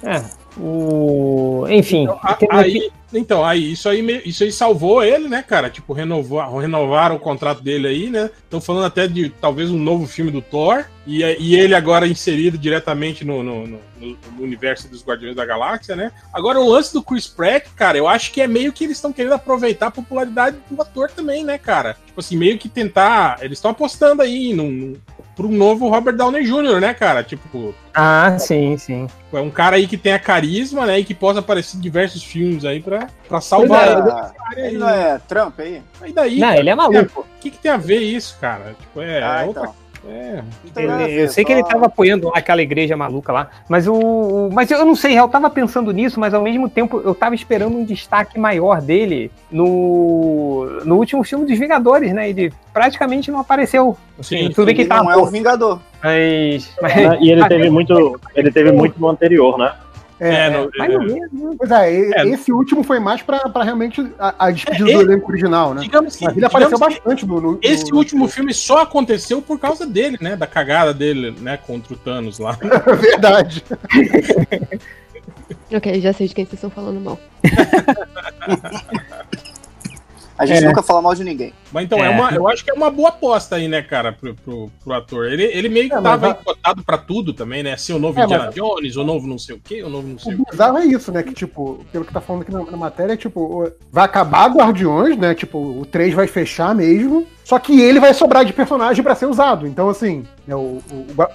É, 0.07 0.23
o... 0.57 1.67
Enfim, 1.69 2.07
temos 2.39 2.57
aí, 2.57 2.77
aqui- 2.79 2.93
então, 3.13 3.45
aí 3.45 3.73
isso 3.73 3.89
aí, 3.89 4.23
isso 4.25 4.43
aí 4.43 4.51
salvou 4.53 5.03
ele, 5.03 5.29
né, 5.29 5.43
cara? 5.43 5.71
Tipo, 5.71 5.93
renovou, 5.93 6.59
renovaram 6.59 7.15
o 7.17 7.21
contrato 7.21 7.63
dele 7.63 7.87
aí, 7.87 8.11
né? 8.11 8.29
Estão 8.43 8.61
falando 8.61 8.87
até 8.87 9.07
de 9.07 9.29
talvez 9.29 9.71
um 9.71 9.79
novo 9.79 10.07
filme 10.07 10.31
do 10.33 10.43
Thor. 10.43 10.85
E, 11.07 11.23
e 11.39 11.55
ele 11.55 11.75
agora 11.75 12.07
inserido 12.09 12.57
diretamente 12.57 13.25
no, 13.25 13.43
no- 13.43 13.67
no- 13.67 13.81
no 14.01 14.43
universo 14.43 14.89
dos 14.89 15.05
Guardiões 15.05 15.37
da 15.37 15.45
Galáxia, 15.47 15.95
né? 15.95 16.11
Agora, 16.33 16.59
o 16.59 16.69
lance 16.69 16.93
do 16.93 17.03
Chris 17.03 17.27
Pratt, 17.27 17.67
cara, 17.77 17.97
eu 17.99 18.09
acho 18.09 18.33
que 18.33 18.41
é 18.41 18.47
meio 18.47 18.73
que 18.73 18.85
eles 18.85 18.97
estão 18.97 19.13
querendo 19.13 19.33
aproveitar 19.35 19.87
a 19.89 19.91
popularidade 19.91 20.57
do 20.71 20.81
ator 20.81 21.11
também, 21.11 21.45
né, 21.45 21.57
cara? 21.59 21.97
Tipo 22.07 22.21
assim, 22.21 22.37
meio 22.37 22.59
que 22.59 22.69
tentar. 22.69 23.39
Eles 23.43 23.59
estão 23.59 23.71
apostando 23.71 24.23
aí 24.23 24.53
num, 24.55 24.71
num, 24.71 24.97
pro 25.37 25.49
novo 25.49 25.89
Robert 25.89 26.17
Downey 26.17 26.45
Jr., 26.45 26.81
né, 26.81 26.95
cara? 26.95 27.23
Tipo, 27.23 27.75
Ah, 27.93 28.37
sim, 28.39 28.77
sim. 28.79 29.07
é 29.33 29.41
um 29.41 29.51
cara 29.51 29.77
aí 29.77 29.87
que 29.87 29.97
tenha 29.97 30.19
carisma, 30.19 30.87
né? 30.87 30.99
E 31.01 31.05
que 31.05 31.15
possa 31.15 31.41
aparecer 31.41 31.77
em 31.77 31.81
diversos 31.81 32.23
filmes 32.23 32.65
aí 32.65 32.81
pra, 32.81 33.09
pra 33.29 33.41
salvar 33.41 33.89
Ele, 33.89 34.01
ele. 34.01 34.11
é, 34.63 34.67
ele 34.69 34.79
não 34.79 34.89
é 34.89 35.19
Trump 35.27 35.59
aí? 35.61 35.83
Aí 36.01 36.13
daí. 36.13 36.39
Não, 36.39 36.49
cara, 36.49 36.61
ele 36.61 36.71
é 36.71 36.75
maluco. 36.75 36.99
tem 36.99 37.09
a- 37.17 37.21
O 37.21 37.41
que, 37.41 37.51
que 37.51 37.59
tem 37.59 37.73
a 37.73 37.77
ver 37.77 37.99
isso, 38.01 38.37
cara? 38.41 38.75
Tipo, 38.81 39.01
é, 39.03 39.23
Ah, 39.23 39.43
é 39.43 39.45
outra. 39.47 39.63
então. 39.63 39.75
É. 40.09 40.43
Ele- 40.77 40.97
ver, 40.97 41.11
eu 41.21 41.29
sei 41.29 41.45
que 41.45 41.53
ele 41.53 41.65
tava 41.65 41.87
apoiando 41.87 42.31
aquela 42.35 42.63
igreja 42.63 42.97
maluca 42.97 43.33
lá, 43.33 43.49
mas 43.69 43.87
o, 43.87 44.51
mas 44.53 44.71
eu 44.71 44.85
não 44.85 44.95
sei, 44.95 45.19
eu 45.19 45.29
tava 45.29 45.49
pensando 45.49 45.93
nisso, 45.93 46.21
mas 46.21 46.35
ao 46.35 46.43
mesmo 46.43 46.69
tempo 46.69 47.01
eu 47.05 47.15
tava 47.15 47.35
esperando 47.35 47.77
um 47.77 47.85
destaque 47.85 48.39
maior 48.39 48.81
dele 48.83 49.31
no, 49.51 50.81
no 50.85 50.97
último 50.97 51.25
filme 51.25 51.47
dos 51.47 51.59
Vingadores, 51.59 52.13
né? 52.13 52.29
Ele 52.29 52.53
praticamente 52.73 53.31
não 53.31 53.41
apareceu. 53.41 53.97
Assim, 54.19 54.51
tudo 54.51 54.67
bem 54.67 54.75
que 54.75 54.83
ele 54.83 54.85
ele 54.85 54.89
tá 54.89 55.03
não 55.03 55.11
é 55.11 55.17
o 55.17 55.27
Vingador. 55.27 55.81
mas, 56.03 56.73
mas 56.81 56.95
Né? 56.95 57.19
E 57.21 57.31
ele 57.31 57.49
teve 57.49 57.71
muito. 57.71 58.21
Ele 58.35 58.53
teve 58.53 58.73
muito 58.73 59.01
no 59.01 59.09
anterior, 59.09 59.59
né? 59.59 59.73
É, 60.27 60.51
no- 60.51 60.71
mais 60.79 60.95
ou 60.95 61.03
menos? 61.03 61.57
Pois 61.59 61.71
é, 61.71 62.11
É. 62.23 62.29
esse 62.29 62.53
último 62.53 62.83
foi 62.83 62.99
mais 62.99 63.21
pra, 63.23 63.41
pra 63.49 63.63
realmente 63.65 64.01
a, 64.19 64.47
a 64.47 64.51
despedida 64.51 64.91
É, 64.91 64.95
do 64.95 65.01
ele- 65.03 65.13
elenco 65.13 65.31
original, 65.31 65.75
né? 65.75 65.83
Digamos 65.83 66.17
que, 66.17 66.25
Mas 66.25 66.37
ele 66.37 66.47
apareceu 66.47 66.79
bastante 66.79 67.27
no. 67.27 67.41
no- 67.41 67.59
Esse 67.63 67.91
no- 67.91 67.99
último 67.99 68.29
filme 68.29 68.53
só 68.55 68.83
aconteceu 68.83 69.43
por 69.43 69.59
causa 69.59 69.87
dele, 69.87 70.19
né? 70.21 70.37
Da 70.37 70.47
cagada 70.47 70.93
dele, 70.95 71.35
né? 71.41 71.57
Contra 71.57 71.95
o 71.95 71.97
Thanos 71.97 72.39
lá. 72.39 72.57
Verdade. 73.01 73.65
Ok, 75.73 76.01
já 76.01 76.13
sei 76.13 76.29
de 76.29 76.35
quem 76.35 76.45
vocês 76.45 76.55
estão 76.55 76.71
falando 76.71 77.01
mal. 77.01 77.19
A 80.37 80.47
gente 80.47 80.65
É. 80.65 80.67
nunca 80.67 80.83
fala 80.83 81.01
mal 81.01 81.15
de 81.15 81.23
ninguém. 81.23 81.53
Mas 81.73 81.85
então, 81.85 81.99
é. 81.99 82.07
É. 82.07 82.11
uma, 82.11 82.31
eu 82.33 82.49
acho 82.49 82.65
que 82.65 82.71
é 82.71 82.75
uma 82.75 82.91
boa 82.91 83.11
aposta 83.11 83.57
aí, 83.57 83.69
né, 83.69 83.83
cara, 83.83 84.13
pro, 84.13 84.35
pro, 84.35 84.71
pro 84.83 84.93
ator. 84.95 85.27
Ele, 85.27 85.45
ele 85.45 85.69
meio 85.69 85.89
que 85.89 85.95
É, 85.95 86.01
mas 86.01 86.21
tava 86.21 86.35
cotado 86.35 86.83
pra 86.83 86.99
tudo 86.99 87.33
também, 87.33 87.63
né? 87.63 87.77
Ser 87.77 87.93
o 87.93 87.99
novo 87.99 88.19
É, 88.21 88.25
Indiana 88.25 88.47
mas- 88.47 88.55
Jones, 88.55 88.97
o 88.97 89.05
novo 89.05 89.27
não 89.27 89.39
sei 89.39 89.55
o 89.57 89.61
quê, 89.61 89.83
o 89.83 89.89
novo 89.89 90.09
não 90.09 90.19
sei 90.19 90.35
o 90.35 90.43
O 90.43 90.45
bizarro 90.51 90.79
é 90.79 90.85
isso, 90.87 91.13
né? 91.13 91.23
Que, 91.23 91.33
tipo, 91.33 91.85
pelo 91.93 92.05
que 92.05 92.13
tá 92.13 92.21
falando 92.21 92.43
aqui 92.43 92.53
na, 92.53 92.63
na 92.65 92.77
matéria, 92.77 93.17
tipo, 93.17 93.71
vai 93.93 94.05
acabar 94.05 94.49
Guardiões, 94.49 95.17
né? 95.17 95.35
Tipo, 95.35 95.59
o 95.59 95.87
3 95.87 96.13
vai 96.15 96.27
fechar 96.27 96.75
mesmo. 96.75 97.27
Só 97.45 97.59
que 97.59 97.81
ele 97.81 98.01
vai 98.01 98.13
sobrar 98.15 98.45
de 98.45 98.53
personagem 98.53 99.05
pra 99.05 99.15
ser 99.15 99.27
usado. 99.27 99.67
Então, 99.67 99.89
assim, 99.89 100.25
é 100.47 100.55
o, 100.55 100.81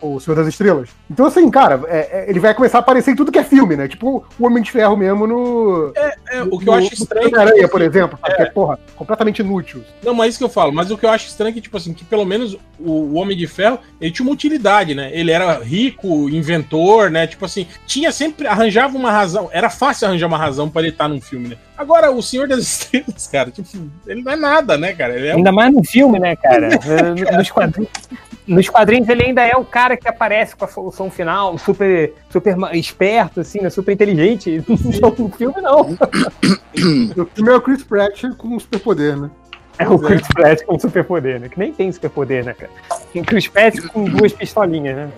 o, 0.02 0.16
o 0.16 0.20
Senhor 0.20 0.36
das 0.36 0.48
Estrelas. 0.48 0.90
Então, 1.10 1.26
assim, 1.26 1.50
cara, 1.50 1.82
é- 1.88 2.24
é- 2.24 2.30
ele 2.30 2.40
vai 2.40 2.54
começar 2.54 2.78
a 2.78 2.82
aparecer 2.82 3.12
em 3.12 3.16
tudo 3.16 3.32
que 3.32 3.40
é 3.40 3.44
filme, 3.44 3.76
né? 3.76 3.88
Tipo 3.88 4.24
o 4.40 4.46
Homem 4.46 4.62
de 4.64 4.72
Ferro 4.72 4.96
mesmo 4.96 5.26
no. 5.26 5.92
É, 5.96 6.44
o 6.44 6.60
que 6.60 6.68
eu 6.70 6.74
acho 6.74 6.94
estranho. 6.94 7.28
Homem-Aranha, 7.28 7.56
tipo 7.56 7.70
por 7.72 7.82
assim, 7.82 7.90
exemplo, 7.90 8.20
sabe? 8.22 8.36
que 8.36 8.42
é, 8.42 8.46
porra, 8.46 8.80
completamente 8.96 9.40
inútil. 9.40 9.84
Não, 10.04 10.14
mas 10.14 10.28
é 10.28 10.30
isso 10.30 10.38
que 10.38 10.44
eu 10.44 10.50
falo. 10.50 10.72
Mas 10.72 10.92
o 10.92 10.98
que 10.98 11.06
eu 11.06 11.10
acho 11.10 11.28
estranho 11.28 11.50
é 11.50 11.54
que, 11.54 11.62
tipo 11.62 11.76
assim, 11.78 11.94
que 11.94 12.04
pelo 12.04 12.26
menos 12.26 12.54
o, 12.80 12.92
o 12.92 13.14
Homem 13.16 13.36
de 13.36 13.48
Ferro, 13.48 13.80
ele 14.00 14.12
tinha 14.12 14.26
uma 14.26 14.34
utilidade, 14.34 14.94
né? 14.94 15.10
Ele 15.14 15.32
era 15.32 15.60
rico, 15.64 16.30
inventor, 16.30 17.10
né? 17.10 17.26
Tipo 17.28 17.46
assim, 17.46 17.68
tinha 17.88 18.12
sempre, 18.12 18.48
arranjava 18.48 18.98
uma 18.98 19.12
razão. 19.12 19.50
Era 19.52 19.70
fácil 19.70 20.08
arranjar 20.08 20.28
uma 20.28 20.38
razão 20.38 20.70
pra 20.70 20.82
ele 20.82 20.92
estar 20.92 21.08
num 21.08 21.22
filme, 21.22 21.50
né? 21.50 21.58
Agora, 21.80 22.12
o 22.12 22.22
Senhor 22.22 22.46
das 22.46 22.60
Estrelas, 22.68 23.28
cara, 23.28 23.50
tipo, 23.50 23.70
ele 24.06 24.22
não 24.22 24.34
é 24.34 24.36
nada, 24.36 24.78
né, 24.78 24.92
cara? 24.92 25.16
Ele 25.16 25.28
é 25.30 25.34
um... 25.34 25.38
Ainda 25.38 25.52
mais 25.54 25.74
no 25.74 25.82
filme, 25.82 26.20
né, 26.20 26.36
cara? 26.36 26.70
Eh, 26.90 27.38
Nos 27.38 27.50
quadrinhos, 27.50 27.90
nos 28.46 28.68
quadrinhos 28.68 29.08
ele 29.08 29.24
ainda 29.24 29.46
é 29.46 29.56
o 29.56 29.64
cara 29.64 29.96
que 29.96 30.08
aparece 30.08 30.56
com 30.58 30.66
a 30.66 30.68
solução 30.68 31.10
final, 31.10 31.58
super, 31.58 32.14
super 32.30 32.58
esperto, 32.74 33.40
assim, 33.40 33.62
né? 33.62 33.70
super 33.70 33.94
inteligente. 33.94 34.62
No 34.68 35.30
filme, 35.30 35.62
não. 35.62 35.82
O 35.82 37.26
filme 37.26 37.50
é 37.50 37.56
o 37.56 37.62
Chris 37.62 37.84
Pratt 37.84 38.24
com 38.38 38.50
um 38.50 38.60
superpoder, 38.60 39.16
né? 39.18 39.30
É 39.78 39.88
o 39.88 39.98
Chris 39.98 40.28
Pratt 40.28 40.66
com 40.66 40.78
superpoder, 40.78 41.40
né? 41.40 41.48
Que 41.48 41.58
nem 41.58 41.72
tem 41.72 41.90
superpoder, 41.90 42.44
né, 42.44 42.54
cara? 42.54 42.72
Tem 43.14 43.24
Chris 43.24 43.48
Pratt 43.48 43.80
com 43.88 44.04
duas 44.04 44.34
pistolinhas, 44.34 44.98
né? 44.98 45.10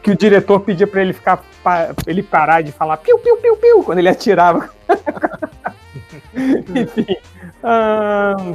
que 0.00 0.10
o 0.12 0.16
diretor 0.16 0.60
pedia 0.60 0.86
pra 0.86 1.02
ele 1.02 1.12
ficar 1.12 1.42
ele 2.06 2.22
parar 2.22 2.62
de 2.62 2.70
falar 2.70 2.96
piu, 2.98 3.18
piu, 3.18 3.36
piu, 3.36 3.56
piu 3.56 3.82
quando 3.82 3.98
ele 3.98 4.08
atirava. 4.08 4.70
Enfim. 6.34 7.16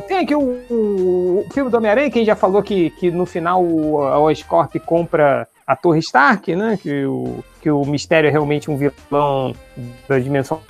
tem 0.08 0.20
aqui 0.20 0.36
o, 0.36 0.42
o 0.70 1.46
filme 1.54 1.70
do 1.70 1.78
Homem-Aranha, 1.78 2.10
que 2.10 2.20
a 2.20 2.22
gente 2.22 2.28
já 2.28 2.36
falou 2.36 2.62
que, 2.62 2.90
que 2.92 3.12
no 3.12 3.26
final 3.26 3.64
a 4.04 4.20
Oscorp 4.20 4.76
compra 4.86 5.48
a 5.66 5.76
Torre 5.76 6.00
Stark, 6.00 6.56
né? 6.56 6.78
Que 6.82 7.06
o, 7.06 7.44
que 7.62 7.72
o 7.72 7.86
Mistério 7.86 8.28
é 8.28 8.32
realmente 8.32 8.70
um 8.70 8.78
vilão 8.78 9.56
da 10.08 10.20
dimensão 10.20 10.62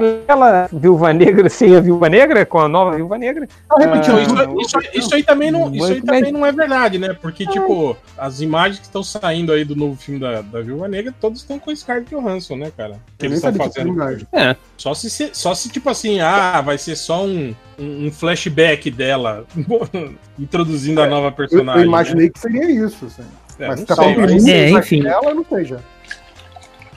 paralela, 0.00 0.68
Viúva 0.72 1.12
Negra 1.12 1.48
sem 1.48 1.76
a 1.76 1.80
Viúva 1.80 2.08
Negra, 2.08 2.44
com 2.46 2.58
a 2.58 2.68
nova 2.68 2.96
Viúva 2.96 3.18
Negra. 3.18 3.48
Não, 3.70 3.92
Ah, 3.92 4.00
isso, 4.00 4.78
isso- 4.78 4.78
isso 4.94 5.14
aí 5.14 5.22
também 5.22 5.50
não, 5.50 5.74
isso 5.74 5.84
aí 5.86 6.00
também 6.02 6.32
não 6.32 6.44
é 6.44 6.52
verdade, 6.52 6.98
né? 6.98 7.16
Porque, 7.20 7.46
tipo, 7.46 7.96
as 8.16 8.40
imagens 8.40 8.78
que 8.80 8.86
estão 8.86 9.02
saindo 9.02 9.52
aí 9.52 9.64
do 9.64 9.74
novo 9.76 9.96
filme 9.96 10.20
da, 10.20 10.40
da 10.42 10.60
Viúva 10.60 10.88
Negra, 10.88 11.14
todos 11.20 11.40
estão 11.40 11.58
com 11.58 11.74
Scarlett 11.74 12.10
Johansson, 12.14 12.56
né, 12.56 12.72
cara? 12.76 12.96
Que 13.18 13.26
Eu 13.26 13.30
eles 13.30 13.42
estão 13.44 13.54
fazendo. 13.54 14.26
É. 14.32 14.56
Só 14.76 14.94
se, 14.94 15.30
só 15.32 15.54
se, 15.54 15.68
tipo 15.68 15.88
assim, 15.90 16.20
ah, 16.20 16.60
vai 16.60 16.78
ser 16.78 16.96
só 16.96 17.24
um, 17.24 17.54
um, 17.78 18.10
flashback 18.10 18.90
dela 18.90 19.44
introduzindo 20.38 21.00
a 21.00 21.06
nova 21.06 21.28
Eu, 21.28 21.32
personagem. 21.32 21.82
eu 21.82 21.86
imaginei 21.88 22.26
né? 22.26 22.30
que 22.32 22.38
seria 22.40 22.70
isso. 22.70 23.06
Assim. 23.06 23.22
É, 23.58 23.68
mas 23.68 23.80
não 23.80 23.86
tá 23.86 23.94
sei, 23.96 24.16
mas- 24.16 24.46
É, 24.46 24.70
enfim. 24.70 25.02
dela, 25.02 25.32
não 25.34 25.44
seja. 25.44 25.78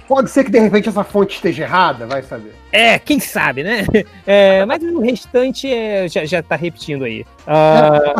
Pode 0.07 0.29
ser 0.29 0.43
que 0.43 0.51
de 0.51 0.59
repente 0.59 0.87
essa 0.87 1.03
fonte 1.03 1.35
esteja 1.35 1.63
errada, 1.63 2.07
vai 2.07 2.21
saber. 2.21 2.53
É, 2.71 2.97
quem 2.97 3.19
sabe, 3.19 3.63
né? 3.63 3.85
É, 4.25 4.65
mas 4.65 4.81
o 4.83 4.99
restante 4.99 5.71
é, 5.71 6.07
já, 6.07 6.25
já 6.25 6.43
tá 6.43 6.55
repetindo 6.55 7.03
aí. 7.03 7.25
Ah, 7.45 8.15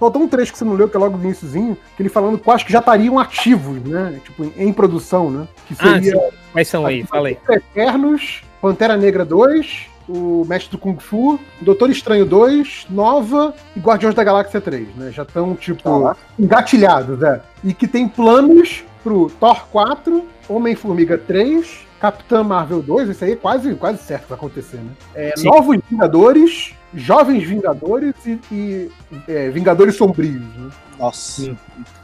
Faltou 0.00 0.22
um 0.22 0.28
trecho 0.28 0.52
que 0.52 0.58
você 0.58 0.64
não 0.64 0.72
leu, 0.72 0.88
que 0.88 0.96
é 0.96 1.00
logo 1.00 1.18
no 1.18 1.24
iníciozinho, 1.24 1.76
que 1.94 2.02
ele 2.02 2.08
falando 2.08 2.40
acho 2.46 2.64
que 2.64 2.72
já 2.72 2.78
estariam 2.78 3.18
ativos, 3.18 3.82
né? 3.82 4.18
Tipo, 4.24 4.50
em, 4.56 4.72
produção, 4.72 5.30
né? 5.30 5.46
Que 5.66 5.74
ah, 5.78 5.92
seria 5.92 6.12
sim. 6.12 6.36
Quais 6.52 6.68
são 6.68 6.86
aí? 6.86 7.04
Fala 7.04 7.28
aí. 7.28 7.38
Eternos, 7.50 8.42
Pantera 8.62 8.96
Negra 8.96 9.26
2, 9.26 9.90
o 10.10 10.44
Mestre 10.48 10.72
do 10.72 10.78
Kung 10.78 10.96
Fu, 10.98 11.38
Doutor 11.60 11.90
Estranho 11.90 12.26
2, 12.26 12.86
Nova 12.90 13.54
e 13.76 13.80
Guardiões 13.80 14.14
da 14.14 14.24
Galáxia 14.24 14.60
3, 14.60 14.88
né? 14.96 15.10
Já 15.12 15.22
estão, 15.22 15.54
tipo, 15.54 16.14
engatilhados, 16.38 17.18
né? 17.18 17.40
E 17.62 17.72
que 17.72 17.86
tem 17.86 18.08
planos 18.08 18.82
pro 19.04 19.30
Thor 19.38 19.66
4, 19.70 20.24
Homem-Formiga 20.48 21.16
3, 21.16 21.86
Capitã 22.00 22.42
Marvel 22.42 22.82
2, 22.82 23.10
isso 23.10 23.24
aí 23.24 23.32
é 23.32 23.36
quase, 23.36 23.74
quase 23.74 23.98
certo 24.02 24.22
que 24.24 24.28
vai 24.30 24.38
acontecer, 24.38 24.78
né? 24.78 24.90
É. 25.14 25.34
Novos 25.44 25.78
Vingadores, 25.88 26.74
Jovens 26.94 27.44
Vingadores 27.44 28.14
e, 28.26 28.38
e, 28.50 28.90
é, 29.28 29.48
Vingadores 29.50 29.96
Sombrios, 29.96 30.40
né? 30.40 30.70
Nossa. 30.98 31.56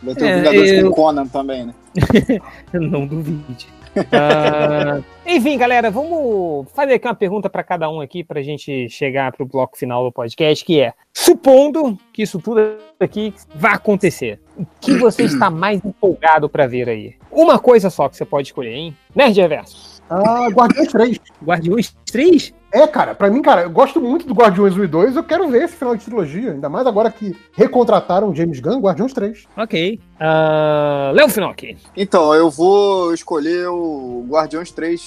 Vai 0.03 0.15
ter 0.15 0.27
É, 0.27 0.33
o 0.35 0.39
Vingadores 0.39 0.71
eu- 0.73 0.91
com 0.91 0.95
Conan 0.95 1.27
também, 1.27 1.67
né? 1.67 1.75
Não 2.73 3.07
duvide. 3.07 3.69
Ah, 4.13 5.01
enfim, 5.27 5.57
galera, 5.59 5.91
vamos 5.91 6.67
fazer 6.73 6.95
aqui 6.95 7.07
uma 7.07 7.15
pergunta 7.15 7.49
para 7.49 7.63
cada 7.63 7.91
um 7.91 8.01
aqui 8.01 8.23
para 8.23 8.41
a 8.41 8.43
gente 8.43 8.89
chegar 8.89 9.33
para 9.33 9.43
o 9.43 9.47
bloco 9.47 9.77
final 9.77 10.05
do 10.05 10.13
podcast, 10.13 10.65
que 10.65 10.81
é: 10.81 10.93
supondo 11.13 11.99
que 12.13 12.23
isso 12.23 12.41
tudo 12.41 12.61
aqui 13.01 13.35
vai 13.55 13.75
acontecer, 13.75 14.41
o 14.57 14.67
que 14.81 14.95
você 14.95 15.23
está 15.27 15.51
mais 15.51 15.85
empolgado 15.85 16.49
para 16.49 16.67
ver 16.67 16.89
aí? 16.89 17.15
Uma 17.31 17.59
coisa 17.59 17.91
só 17.91 18.09
que 18.09 18.17
você 18.17 18.25
pode 18.25 18.49
escolher, 18.49 18.73
hein? 18.73 18.97
Nerd 19.15 19.41
Reverso. 19.41 20.03
Ah, 20.09 20.49
Guardiões 20.49 20.93
3. 20.93 21.21
Guardiões 21.45 21.97
3? 22.07 22.55
É, 22.77 22.87
cara, 22.87 23.15
pra 23.15 23.31
mim, 23.31 23.41
cara, 23.41 23.63
eu 23.63 23.71
gosto 23.71 23.99
muito 23.99 24.27
do 24.27 24.35
Guardiões 24.35 24.77
1 24.77 24.85
e 24.85 24.87
2, 24.87 25.17
eu 25.17 25.25
quero 25.25 25.49
ver 25.49 25.63
esse 25.63 25.77
final 25.77 25.97
de 25.97 26.05
trilogia, 26.05 26.53
ainda 26.53 26.69
mais 26.69 26.87
agora 26.87 27.11
que 27.11 27.35
recontrataram 27.55 28.29
o 28.29 28.35
James 28.35 28.61
Gunn, 28.61 28.81
Guardiões 28.81 29.15
3. 29.15 29.47
Ok. 29.57 29.99
Ah, 30.21 31.11
Léo 31.15 31.31
Finocchi. 31.31 31.79
Então, 31.97 32.35
eu 32.35 32.51
vou 32.51 33.15
escolher 33.15 33.67
o 33.69 34.27
Guardiões 34.29 34.71
3 34.73 35.01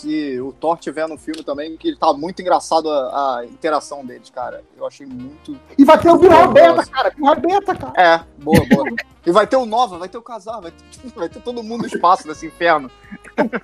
se 0.00 0.40
o 0.40 0.50
Thor 0.52 0.78
tiver 0.78 1.06
no 1.06 1.18
filme 1.18 1.44
também, 1.44 1.76
que 1.76 1.88
ele 1.88 1.96
tá 1.98 2.10
muito 2.14 2.40
engraçado 2.40 2.90
a, 2.90 3.40
a 3.40 3.44
interação 3.44 4.02
deles, 4.02 4.30
cara. 4.30 4.62
Eu 4.78 4.86
achei 4.86 5.06
muito. 5.06 5.54
E 5.76 5.84
vai 5.84 5.98
ter 5.98 6.08
o 6.08 6.16
Nossa. 6.16 6.48
Beta, 6.48 6.86
cara, 6.86 7.10
Bilal 7.10 7.36
Beta, 7.36 7.74
cara. 7.74 7.92
É, 8.02 8.42
boa, 8.42 8.64
boa. 8.66 8.88
E 9.26 9.30
vai 9.30 9.46
ter 9.46 9.56
o 9.56 9.66
Nova, 9.66 9.98
vai 9.98 10.08
ter 10.08 10.16
o 10.18 10.22
Casar, 10.22 10.60
vai 10.60 10.70
ter, 10.70 11.10
vai 11.14 11.28
ter 11.28 11.40
todo 11.40 11.62
mundo 11.62 11.82
no 11.82 11.86
espaço 11.86 12.26
nesse 12.26 12.46
inferno. 12.46 12.90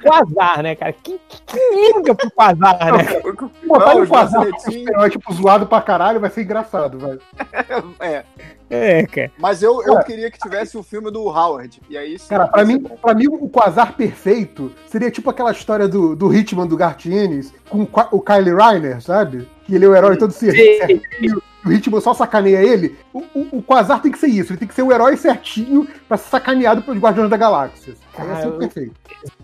Quasar, 0.02 0.62
né, 0.62 0.74
cara? 0.74 0.92
Quem, 1.02 1.18
quem 1.46 1.94
liga 1.94 2.14
pro 2.14 2.30
Quasar, 2.30 2.78
né? 2.78 3.20
Botar 3.66 3.94
Não, 3.94 4.02
os 4.02 4.08
quadro, 4.08 4.30
braceletinhos. 4.40 5.04
é 5.04 5.08
tipo 5.10 5.32
zoado 5.32 5.66
pra 5.66 5.80
caralho, 5.80 6.20
vai 6.20 6.30
ser 6.30 6.42
engraçado, 6.42 6.98
velho. 6.98 7.20
É. 8.00 8.24
É, 8.68 9.06
cara. 9.06 9.30
Mas 9.38 9.62
eu, 9.62 9.80
eu 9.82 9.92
Cara. 9.94 10.04
queria 10.04 10.28
que 10.30 10.38
tivesse 10.40 10.76
o 10.76 10.82
filme 10.82 11.08
do 11.10 11.22
Howard. 11.28 11.80
E 11.88 11.96
aí 11.96 12.18
sim, 12.18 12.28
Cara, 12.28 12.48
pra 12.48 12.64
mim, 12.64 12.78
bom. 12.78 12.96
pra 13.00 13.14
mim, 13.14 13.28
o 13.28 13.48
Quasar 13.48 13.92
perfeito 13.92 14.72
seria 14.88 15.08
tipo 15.08 15.30
aquela 15.30 15.52
história 15.52 15.86
do, 15.86 16.16
do 16.16 16.34
Hitman 16.34 16.66
do 16.66 16.76
Gartienes 16.76 17.54
com 17.68 17.82
o 17.84 17.88
o 18.10 18.20
Kylie 18.20 18.52
Reiner, 18.54 19.00
sabe? 19.00 19.48
Que 19.64 19.76
ele 19.76 19.84
é 19.84 19.88
o 19.88 19.94
herói 19.94 20.16
todo 20.16 20.32
certinho, 20.32 21.40
o 21.68 21.72
Hitman 21.72 22.00
só 22.00 22.14
sacaneia 22.14 22.62
ele. 22.62 22.96
O, 23.12 23.18
o, 23.34 23.48
o 23.58 23.62
Quasar 23.62 24.00
tem 24.00 24.12
que 24.12 24.18
ser 24.18 24.28
isso, 24.28 24.52
ele 24.52 24.58
tem 24.58 24.68
que 24.68 24.74
ser 24.74 24.82
o 24.82 24.92
herói 24.92 25.16
certinho 25.16 25.86
pra 26.08 26.16
ser 26.16 26.28
sacaneado 26.28 26.82
pelos 26.82 27.00
Guardiões 27.00 27.30
da 27.30 27.36
Galáxia. 27.36 27.94
Aí 28.18 28.46
o 28.46 28.52
eu- 28.52 28.58
perfeito. 28.58 28.94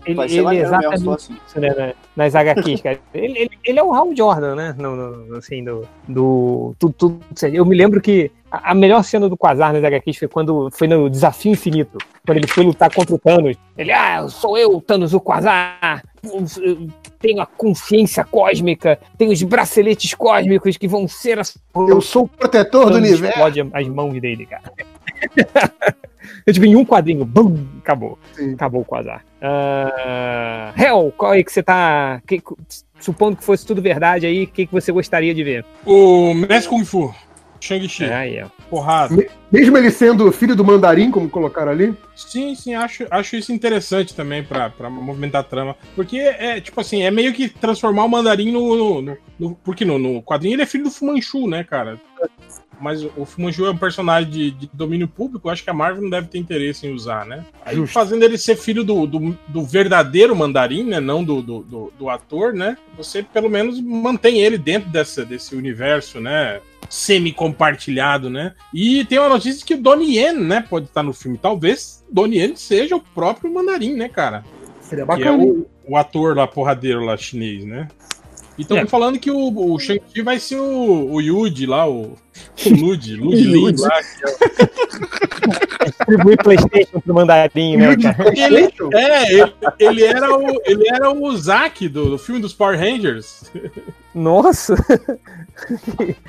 Ele, 0.05 0.15
Vai 0.15 0.27
ser 0.29 0.35
ele 0.35 0.43
maneiro 0.43 0.67
exatamente 0.67 1.09
assim. 1.09 1.37
isso, 1.47 1.59
né, 1.59 1.69
né, 1.75 1.93
nas 2.15 2.35
HQs, 2.35 2.81
cara. 2.81 2.99
Ele, 3.13 3.37
ele, 3.39 3.51
ele 3.63 3.79
é 3.79 3.83
o 3.83 3.93
Hal 3.93 4.15
Jordan, 4.15 4.55
né? 4.55 4.75
No, 4.77 4.95
no- 4.95 5.35
assim, 5.37 5.63
do. 5.63 5.85
do 6.07 6.75
tudo, 6.79 6.93
tudo, 6.97 7.21
eu 7.51 7.65
me 7.65 7.75
lembro 7.75 8.01
que 8.01 8.31
a, 8.51 8.73
melhor 8.75 9.03
cena 9.03 9.27
do 9.27 9.35
Quasar 9.37 9.73
nas 9.73 9.83
HQs 9.83 10.17
foi 10.17 10.27
quando 10.27 10.69
foi 10.71 10.87
no 10.87 11.09
Desafio 11.09 11.51
Infinito. 11.51 11.97
Quando 12.25 12.37
ele 12.37 12.47
foi 12.47 12.63
lutar 12.63 12.93
contra 12.93 13.15
o 13.15 13.19
Thanos. 13.19 13.57
Ele, 13.77 13.91
ah, 13.91 14.27
sou 14.29 14.57
eu, 14.57 14.79
Thanos, 14.79 15.13
o 15.13 15.19
Quasar. 15.19 16.03
Tenho 17.19 17.41
a 17.41 17.45
consciência 17.45 18.23
cósmica, 18.23 18.99
tenho 19.17 19.31
os 19.31 19.41
braceletes 19.43 20.13
cósmicos 20.13 20.77
que 20.77 20.87
vão 20.87 21.07
ser 21.07 21.39
as. 21.39 21.57
Eu 21.75 21.99
sou 21.99 22.23
o 22.23 22.27
protetor 22.27 22.85
do 22.85 22.91
Thanos 22.93 23.09
universo. 23.09 23.39
Explode 23.39 23.69
as 23.73 23.87
mãos 23.87 24.19
dele, 24.21 24.45
cara. 24.45 24.71
Eu, 26.45 26.53
tipo, 26.53 26.65
em 26.65 26.75
um 26.75 26.85
quadrinho, 26.85 27.25
bum, 27.25 27.57
acabou. 27.79 28.17
Acabou 28.53 28.81
o 28.81 28.85
Quasar. 28.85 29.23
Ah, 29.41 30.73
Hell, 30.77 31.13
qual 31.17 31.33
é 31.33 31.43
que 31.43 31.51
você 31.51 31.63
tá. 31.63 32.21
que- 32.27 32.41
supondo 32.99 33.35
que 33.37 33.43
fosse 33.43 33.65
tudo 33.65 33.81
verdade 33.81 34.25
aí, 34.25 34.43
o 34.43 34.47
que, 34.47 34.65
que 34.65 34.71
você 34.71 34.91
gostaria 34.91 35.33
de 35.33 35.43
ver? 35.43 35.65
O 35.85 36.33
Mestre 36.33 36.69
Kung 36.69 36.85
Fu, 36.85 37.13
Shang-Chi. 37.59 38.05
É, 38.05 38.13
aí, 38.15 38.41
ó. 38.43 38.47
Porrada. 38.69 39.13
Me- 39.15 39.27
Mesmo 39.51 39.77
ele 39.77 39.91
sendo 39.91 40.31
filho 40.31 40.55
do 40.55 40.63
mandarim, 40.65 41.11
como 41.11 41.29
colocaram 41.29 41.71
ali. 41.71 41.93
Sim, 42.15 42.55
sim, 42.55 42.73
acho, 42.73 43.05
acho 43.11 43.35
isso 43.35 43.51
interessante 43.51 44.15
também 44.15 44.41
pra, 44.43 44.69
pra 44.69 44.89
movimentar 44.89 45.41
a 45.41 45.43
trama. 45.43 45.75
Porque 45.95 46.17
é, 46.17 46.59
tipo 46.61 46.79
assim, 46.81 47.03
é 47.03 47.11
meio 47.11 47.33
que 47.33 47.49
transformar 47.49 48.05
o 48.05 48.09
mandarim 48.09 48.51
no. 48.51 48.75
no, 48.75 49.01
no- 49.01 49.17
no- 49.39 49.55
porque 49.63 49.83
no, 49.85 49.99
no 49.99 50.21
quadrinho 50.23 50.55
ele 50.55 50.61
é 50.63 50.65
filho 50.65 50.85
do 50.85 50.91
Fumanchu, 50.91 51.47
né, 51.47 51.63
cara? 51.63 51.99
Mas 52.83 53.01
o 53.15 53.25
Fumanchu 53.25 53.65
é 53.65 53.71
um 53.71 53.77
personagem 53.77 54.29
de, 54.29 54.51
de 54.51 54.69
domínio 54.73 55.07
público, 55.07 55.49
acho 55.49 55.63
que 55.63 55.69
a 55.69 55.73
Marvel 55.73 56.03
não 56.03 56.09
deve 56.09 56.27
ter 56.27 56.37
interesse 56.37 56.85
em 56.85 56.93
usar, 56.93 57.25
né? 57.25 57.45
Aí 57.65 57.77
Justo. 57.77 57.93
fazendo 57.93 58.23
ele 58.23 58.37
ser 58.37 58.57
filho 58.57 58.83
do, 58.83 59.07
do, 59.07 59.37
do 59.47 59.63
verdadeiro 59.63 60.35
mandarim, 60.35 60.83
né? 60.83 60.99
Não 60.99 61.23
do, 61.23 61.41
do, 61.41 61.93
do, 61.97 62.09
ator, 62.09 62.53
né? 62.53 62.77
Você 62.97 63.23
pelo 63.23 63.49
menos 63.49 63.79
mantém 63.79 64.41
ele 64.41 64.57
dentro 64.57 64.89
dessa, 64.89 65.23
desse 65.25 65.55
universo, 65.55 66.19
né? 66.19 66.59
Semi-compartilhado, 66.89 68.29
né? 68.29 68.53
E 68.73 69.05
tem 69.05 69.17
uma 69.17 69.29
notícia 69.29 69.65
que 69.65 69.75
o 69.75 69.81
Donnie 69.81 70.17
Yen, 70.17 70.33
né? 70.33 70.65
Pode 70.69 70.87
estar 70.87 71.03
no 71.03 71.13
filme. 71.13 71.37
Talvez 71.37 72.03
Donnie 72.11 72.39
Yen 72.39 72.55
seja 72.57 72.97
o 72.97 73.01
próprio 73.01 73.51
mandarim, 73.51 73.93
né, 73.93 74.09
cara? 74.09 74.43
Seria 74.81 75.03
é 75.03 75.05
bacana. 75.05 75.41
o, 75.41 75.65
o 75.87 75.97
ator 75.97 76.35
lá, 76.35 76.45
porradeiro 76.45 76.99
lá, 76.99 77.15
chinês, 77.15 77.63
né? 77.63 77.87
E 78.57 78.61
estão 78.61 78.77
É. 78.77 78.85
falando 78.85 79.17
que 79.19 79.31
o, 79.31 79.73
o 79.73 79.79
Shang-Chi 79.79 80.21
vai 80.21 80.39
ser 80.39 80.57
o, 80.57 81.11
o 81.11 81.19
Yuji 81.21 81.65
lá, 81.65 81.89
o, 81.89 82.13
o 82.65 82.69
Lud, 82.69 83.15
Lud 83.15 83.35
Lin 83.35 83.75
lá. 83.77 83.89
é 85.81 85.85
Distribuir 85.89 86.37
Playstation 86.43 86.99
pro 86.99 87.13
mandarim, 87.13 87.77
né, 87.77 87.95
cara? 87.97 88.31
Ele, 88.37 88.69
é, 88.93 89.33
ele, 89.33 89.53
ele 89.79 90.03
era 90.03 90.37
o, 90.37 90.61
ele 90.65 90.87
era 90.87 91.11
o 91.11 91.35
Zack 91.35 91.87
do, 91.89 92.11
do 92.11 92.17
filme 92.17 92.41
dos 92.41 92.53
Power 92.53 92.77
Rangers. 92.79 93.51
Nossa! 94.15 94.75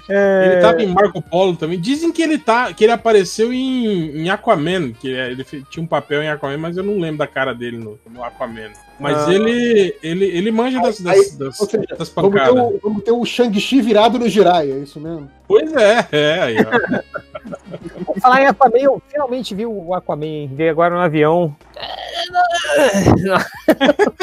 É, 0.09 0.51
Ele 0.53 0.61
tava 0.61 0.83
em 0.83 0.87
Marco 0.89 1.21
Polo 1.23 1.57
também. 1.57 1.81
Dizem 1.81 2.13
que 2.13 2.21
ele 2.23 2.37
tá, 2.37 2.73
que 2.75 2.85
ele 2.85 2.93
apareceu 2.93 3.51
em, 3.55 4.19
em 4.23 4.29
Aquaman, 4.29 4.93
que 4.93 5.13
é- 5.17 5.31
ele 5.31 5.43
tinha 5.71 5.83
um 5.83 5.87
papel 5.87 6.23
em 6.23 6.29
Aquaman, 6.29 6.59
mas 6.59 6.77
eu 6.77 6.85
não 6.85 6.99
lembro 6.99 7.17
da 7.19 7.27
cara 7.27 7.55
dele 7.55 7.79
no, 7.79 7.99
no 8.11 8.23
Aquaman. 8.23 8.71
Mas 9.01 9.17
Ah. 9.27 9.33
ele, 9.33 9.97
ele, 10.03 10.25
ele 10.27 10.51
manja 10.53 10.79
das, 10.81 11.01
das, 11.01 11.35
das, 11.39 11.57
seja, 11.57 11.85
das 11.99 12.11
Vamos 12.11 12.33
ter, 12.33 12.39
pancadas. 12.39 12.63
o, 12.75 12.81
vamos 12.83 13.03
ter 13.03 13.13
o 13.13 13.25
Shang-Chi 13.25 13.81
virado 13.81 14.19
no 14.19 14.29
Jiraiya, 14.29 14.75
é 14.75 14.79
isso 14.81 15.01
mesmo? 15.01 15.29
Pois 15.49 15.73
é, 15.73 16.07
é 16.13 16.39
aí, 16.43 16.57
ó. 16.59 17.03
Vou 18.05 18.17
falar 18.21 18.43
em 18.43 18.47
Aquaman, 18.47 18.79
eu 18.79 19.03
finalmente 19.09 19.55
vi 19.55 19.65
o 19.65 19.95
Aquaman, 19.95 20.49
vi 20.53 20.69
agora 20.69 20.95
no 20.95 21.01
avião. 21.01 21.57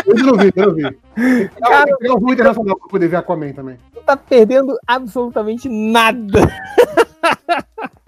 Eu 0.05 0.15
não 0.15 0.35
vi, 0.38 0.51
eu 0.55 0.67
não 0.67 0.73
vi. 0.75 1.49
Cara, 1.59 1.91
eu 2.01 2.19
vou 2.19 2.33
internacional 2.33 2.77
pra 2.77 2.88
poder 2.88 3.07
ver 3.07 3.17
Aquaman 3.17 3.53
também. 3.53 3.77
Não 3.95 4.03
tá 4.03 4.17
perdendo 4.17 4.77
absolutamente 4.88 5.69
nada. 5.69 6.41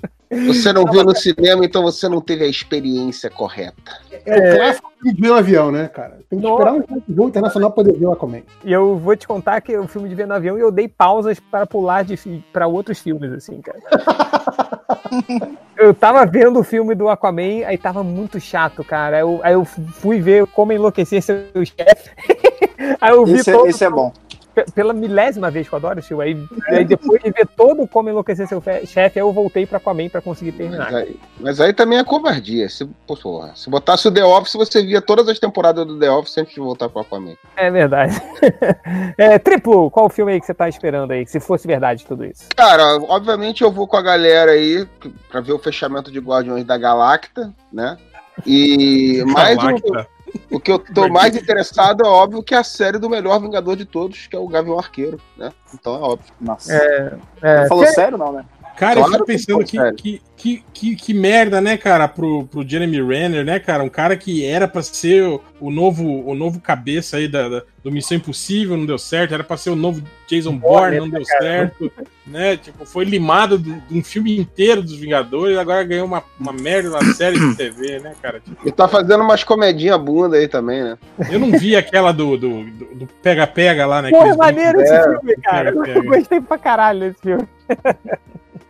Você 0.48 0.74
não 0.74 0.86
viu 0.86 1.04
no 1.04 1.16
cinema, 1.16 1.64
então 1.66 1.82
você 1.84 2.08
não 2.10 2.20
teve 2.22 2.44
a 2.44 2.48
experiência 2.48 3.30
correta. 3.30 4.00
É 4.26 4.54
o 4.54 4.58
clássico 4.58 4.92
filme 4.98 5.14
de 5.16 5.22
ver 5.22 5.28
no 5.28 5.34
avião, 5.36 5.72
né, 5.72 5.88
cara? 5.88 6.20
Tem 6.30 6.40
que 6.40 6.48
esperar 6.48 6.74
um 6.74 6.84
voo 7.10 7.28
internacional 7.28 7.72
pra 7.72 7.84
poder 7.84 7.98
ver 8.00 8.06
o 8.06 8.12
Aquaman. 8.12 8.42
E 8.64 8.72
eu 8.72 8.98
vou 8.98 9.16
te 9.16 9.28
contar 9.28 9.60
que 9.62 9.78
o 9.78 9.88
filme 9.88 10.08
de 10.10 10.16
ver 10.16 10.26
no 10.28 10.34
avião 10.34 10.58
e 10.58 10.62
eu 10.62 10.72
dei 10.72 10.88
pausas 10.88 11.40
para 11.40 11.66
pular 11.66 12.04
de, 12.04 12.16
fi- 12.18 12.44
pra 12.54 12.68
outros 12.68 13.00
filmes, 13.00 13.32
assim, 13.32 13.60
cara. 13.62 13.80
eu 15.78 15.94
tava 15.94 16.26
vendo 16.26 16.60
o 16.60 16.64
filme 16.64 16.96
do 16.96 17.10
Aquaman, 17.10 17.66
aí 17.66 17.78
tava 17.78 18.04
muito 18.04 18.40
chato, 18.40 18.84
cara. 18.84 19.18
Aí 19.18 19.22
eu, 19.22 19.40
aí 19.44 19.54
eu 19.54 19.66
fui 19.66 20.20
ver 20.22 20.46
como 20.48 20.72
enlouquecer 20.72 21.22
seu 21.22 21.44
chefe. 21.66 22.10
aí 23.00 23.12
eu 23.12 23.26
vi 23.26 23.34
Esse 23.40 23.50
é- 23.50 23.54
todo- 23.54 23.68
esse 23.68 23.84
é 23.84 23.90
bom. 23.90 24.12
Pe- 24.54 24.66
Pela 24.74 24.94
milésima 24.94 25.50
vez 25.52 25.68
que 25.68 25.74
eu 25.74 25.78
adoro 25.78 26.00
esse 26.00 26.08
filme. 26.10 26.24
Aí, 26.24 26.48
aí 26.70 26.86
depois 26.86 27.22
de 27.22 27.32
ver 27.32 27.48
todo 27.48 27.88
como 27.88 28.10
enlouquecer 28.10 28.48
seu 28.48 28.62
fe- 28.62 28.86
chefe, 28.86 29.20
eu 29.20 29.32
voltei 29.32 29.66
pra 29.66 29.78
Aquaman 29.78 30.10
pra 30.10 30.22
conseguir 30.22 30.52
terminar. 30.54 30.86
Mas 30.92 30.96
aí, 30.96 31.20
mas 31.40 31.62
aí 31.62 31.74
também 31.74 31.98
é 32.00 32.04
covardia. 32.04 32.68
Se, 32.70 32.86
porra, 33.08 33.52
se 33.56 33.70
botasse 33.70 34.08
o 34.08 34.12
The 34.12 34.24
Office, 34.24 34.54
você 34.54 34.84
via 34.84 35.02
todas 35.02 35.28
as 35.28 35.40
temporadas 35.40 35.86
do 35.86 35.98
The 36.00 36.10
Office 36.12 36.38
antes 36.38 36.54
de 36.54 36.60
voltar 36.60 36.90
pro 36.90 37.02
Aquaman. 37.02 37.36
É 37.58 37.70
verdade. 37.72 38.20
É, 39.18 39.38
triplo, 39.40 39.90
qual 39.92 40.06
o 40.08 40.10
filme 40.10 40.34
aí 40.34 40.40
que 40.40 40.46
você 40.46 40.54
tá 40.54 40.68
esperando 40.68 41.12
aí? 41.12 41.26
Se 41.26 41.40
fosse 41.40 41.68
verdade 41.68 42.06
tudo 42.06 42.26
isso. 42.26 42.46
Cara, 42.56 42.98
obviamente 43.08 43.64
eu 43.64 43.72
vou 43.72 43.88
com 43.88 43.98
a 43.98 44.02
galera 44.02 44.52
aí 44.52 44.88
pra 45.30 45.42
ver 45.42 45.54
o 45.54 45.60
fechamento 45.60 46.12
de 46.12 46.20
Guardiões 46.20 46.64
da 46.66 46.78
Galacta, 46.78 47.54
né? 47.72 47.98
E 48.46 49.24
mais 49.28 49.58
Galacta. 49.58 50.08
O, 50.52 50.60
que 50.60 50.72
eu 50.72 50.80
tô 50.80 51.08
mais 51.10 51.36
interessado 51.36 52.04
é 52.04 52.08
óbvio 52.08 52.44
que 52.44 52.56
é 52.56 52.58
a 52.58 52.64
série 52.64 52.98
do 52.98 53.10
melhor 53.10 53.40
Vingador 53.40 53.76
de 53.76 53.86
todos, 53.86 54.28
que 54.28 54.36
é 54.36 54.40
o 54.40 54.48
Gavião 54.48 54.78
Arqueiro, 54.78 55.20
né? 55.38 55.52
Então 55.74 55.96
é 55.96 56.00
óbvio. 56.00 56.34
Nossa. 56.40 56.74
É, 56.74 57.18
é, 57.42 57.68
Falou 57.68 57.86
sério, 57.88 58.18
não, 58.18 58.32
né? 58.32 58.46
Cara, 58.76 59.00
eu 59.00 59.06
Claro 59.06 59.12
fico 59.14 59.26
que 59.26 59.32
pensando 59.32 59.64
que, 59.66 59.92
que, 59.94 60.22
que, 60.36 60.64
que, 60.74 60.96
que 60.96 61.14
merda, 61.14 61.62
né, 61.62 61.78
cara, 61.78 62.08
pro, 62.08 62.46
pro 62.48 62.68
Jeremy 62.68 63.02
Renner, 63.02 63.46
né, 63.46 63.60
cara? 63.60 63.84
Um 63.84 63.90
cara 63.90 64.18
que 64.18 64.44
era 64.46 64.68
pra 64.68 64.82
ser 64.82 65.24
o, 65.24 65.42
o 65.60 65.70
novo, 65.72 66.04
o 66.28 66.34
novo 66.36 66.60
cabeça 66.60 67.18
aí 67.18 67.28
da, 67.28 67.48
da- 67.48 67.64
do 67.84 67.92
Missão 67.92 68.18
Impossível, 68.18 68.76
não 68.78 68.86
deu 68.86 68.98
certo. 68.98 69.34
Era 69.34 69.44
pra 69.44 69.58
ser 69.58 69.70
o 69.70 69.76
novo 69.76 70.02
Jason 70.28 70.56
Bourne, 70.58 70.98
não 71.00 71.10
deu 71.10 71.24
cara. 71.24 71.42
certo. 71.42 71.92
Né? 72.26 72.56
Tipo, 72.58 72.86
foi 72.86 73.04
limado 73.06 73.58
de, 73.60 73.74
de 73.74 73.98
um 74.00 74.04
filme 74.04 74.38
inteiro 74.40 74.82
dos 74.82 74.96
Vingadores, 74.96 75.58
agora 75.58 75.84
ganhou 75.84 76.06
uma, 76.08 76.24
uma 76.40 76.54
merda 76.54 76.90
na 76.90 77.04
série 77.14 77.38
de 77.38 77.56
TV, 77.56 78.00
né, 78.00 78.14
cara? 78.22 78.40
Tipo, 78.40 78.68
E 78.68 78.72
tá 78.72 78.88
fazendo 78.88 79.22
umas 79.24 79.44
comedinha 79.44 79.98
bunda 79.98 80.38
aí 80.38 80.48
também, 80.48 80.82
né? 80.82 80.98
eu 81.30 81.38
não 81.40 81.52
vi 81.52 81.76
aquela 81.76 82.12
do 82.14 82.38
do- 82.38 82.64
do 82.64 82.86
do 82.96 83.08
pega-pega 83.22 83.86
lá, 83.86 84.02
né? 84.02 84.10
Porra, 84.10 84.36
maneiro 84.38 84.82
esse 84.82 84.94
É, 84.94 85.04
filme, 85.04 85.36
cara. 85.44 85.72
pega, 85.74 86.00
Eu 86.00 86.04
gostei 86.06 86.40
pra 86.42 86.58
caralho 86.58 87.00
desse 87.02 87.20
filme. 87.22 87.48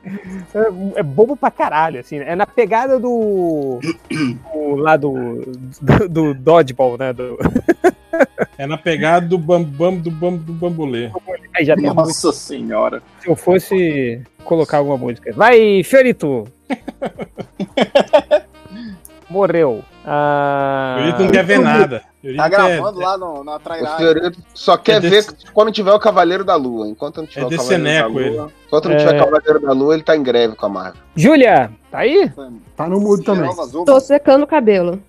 É, 0.05 0.99
é 0.99 1.03
bobo 1.03 1.35
pra 1.35 1.49
caralho, 1.49 1.99
assim. 1.99 2.17
É 2.17 2.35
na 2.35 2.45
pegada 2.45 2.99
do. 2.99 3.79
do 4.53 4.75
lá 4.75 4.97
do. 4.97 5.41
do, 5.81 6.09
do 6.09 6.33
Dodgeball, 6.33 6.97
né? 6.97 7.13
Do, 7.13 7.37
É 8.57 8.67
na 8.67 8.77
pegada 8.77 9.27
do 9.27 9.37
bambam 9.37 9.97
do, 9.97 10.11
bam, 10.11 10.35
do 10.35 10.53
bambolê. 10.53 11.09
aí 11.55 11.65
já 11.65 11.75
tem 11.75 11.87
a 11.87 11.93
música. 11.93 12.27
Nossa 12.27 12.31
senhora. 12.31 13.01
Se 13.19 13.27
eu 13.27 13.35
fosse 13.35 14.21
colocar 14.43 14.77
alguma 14.77 14.97
música. 14.97 15.33
Vai, 15.33 15.83
Fiorito! 15.83 16.47
Morreu. 19.33 19.83
Ah... 20.05 20.97
Ele 20.99 21.23
não 21.23 21.31
quer 21.31 21.43
ver 21.43 21.59
nada. 21.59 22.03
Ele 22.23 22.37
Tá 22.37 22.47
gravando 22.47 22.99
lá 22.99 23.17
no, 23.17 23.43
na 23.43 23.55
O 23.55 23.59
trairagem. 23.59 24.31
Só 24.53 24.77
quer 24.77 24.97
É 24.97 24.99
ver 24.99 25.09
desse- 25.09 25.35
quando 25.51 25.71
tiver 25.71 25.91
o 25.91 25.97
Cavaleiro 25.99 26.43
da 26.43 26.55
Lua. 26.55 26.87
Enquanto 26.87 27.17
não 27.17 27.25
tiver 27.25 27.41
É 27.41 27.45
o 27.47 27.49
Cavaleiro 27.49 27.83
da 27.83 28.07
Lua. 28.07 28.51
Enquanto 28.67 28.89
não 28.89 28.97
tiver 28.97 29.13
É. 29.15 29.15
o 29.21 29.25
Cavaleiro 29.25 29.59
da 29.59 29.71
Lua, 29.73 29.93
ele 29.95 30.03
tá 30.03 30.15
em 30.15 30.21
greve 30.21 30.55
com 30.55 30.65
a 30.67 30.69
Marvel. 30.69 31.01
Júlia, 31.15 31.71
tá 31.89 31.97
aí? 31.99 32.31
Tá 32.77 32.87
no 32.87 32.99
mudo 32.99 33.23
também. 33.23 33.49
Tô 33.85 33.99
secando 33.99 34.43
o 34.43 34.47
cabelo. 34.47 35.01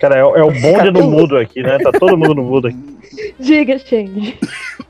Cara, 0.00 0.16
é, 0.16 0.20
é 0.20 0.42
o 0.44 0.52
bonde 0.52 0.90
do 0.92 1.02
mudo 1.02 1.36
aqui, 1.36 1.62
né? 1.62 1.78
Tá 1.78 1.90
todo 1.90 2.16
mundo 2.16 2.34
no 2.36 2.42
mudo 2.44 2.68
aqui. 2.68 2.96
Diga, 3.40 3.76
Change. 3.78 4.38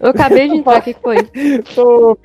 Eu 0.00 0.08
acabei 0.10 0.48
de 0.48 0.56
entrar, 0.56 0.78
o 0.78 0.82
que 0.82 0.94
que 0.94 1.00
foi? 1.00 1.16
Tô 1.74 2.16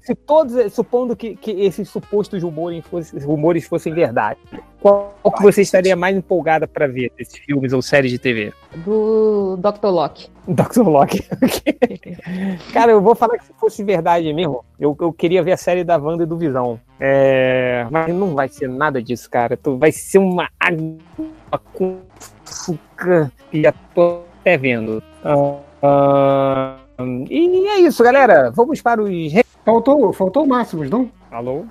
se, 0.00 0.14
todos, 0.14 0.72
supondo 0.72 1.16
que, 1.16 1.34
que 1.34 1.50
esses 1.50 1.88
supostos 1.88 2.40
rumores 2.42 2.84
fossem, 2.86 3.20
rumores 3.20 3.66
fossem 3.66 3.92
verdade, 3.92 4.38
qual 4.80 5.12
que 5.36 5.42
você 5.42 5.60
estaria 5.62 5.96
mais 5.96 6.16
empolgada 6.16 6.68
pra 6.68 6.86
ver 6.86 7.10
desses 7.18 7.36
filmes 7.40 7.72
ou 7.72 7.82
séries 7.82 8.12
de 8.12 8.18
TV? 8.18 8.52
Do 8.84 9.56
Dr. 9.56 9.88
Locke. 9.88 10.28
Dr. 10.46 10.82
Locke. 10.86 11.20
Cara, 12.72 12.92
eu 12.92 13.00
vou 13.00 13.14
falar 13.16 13.38
que 13.38 13.44
se 13.46 13.52
fosse 13.58 13.82
verdade 13.82 14.32
mesmo, 14.32 14.64
eu, 14.78 14.96
eu 15.00 15.12
queria 15.12 15.42
ver 15.42 15.52
a 15.52 15.56
série 15.56 15.82
da 15.82 15.96
Wanda 15.98 16.22
e 16.22 16.26
do 16.26 16.38
Visão. 16.38 16.78
É, 16.98 17.86
mas 17.90 18.14
não 18.14 18.34
vai 18.34 18.48
ser 18.48 18.68
nada 18.68 19.02
disso, 19.02 19.28
cara. 19.28 19.56
Tu- 19.56 19.76
Vai 19.78 19.90
ser 19.90 20.18
uma 20.18 20.48
água 20.60 21.60
com 21.74 21.98
açúcar 22.46 23.32
e 23.52 23.62
já 23.62 23.72
tô 23.94 24.20
até 24.40 24.56
vendo. 24.56 25.02
Ah, 25.24 25.56
ah, 25.82 26.76
e 27.30 27.66
é 27.68 27.80
isso, 27.80 28.02
galera. 28.02 28.50
Vamos 28.50 28.80
para 28.80 29.02
os. 29.02 29.32
Faltou, 29.64 30.12
faltou 30.12 30.44
o 30.44 30.48
Máximos, 30.48 30.88
não? 30.88 31.10
Alô? 31.30 31.64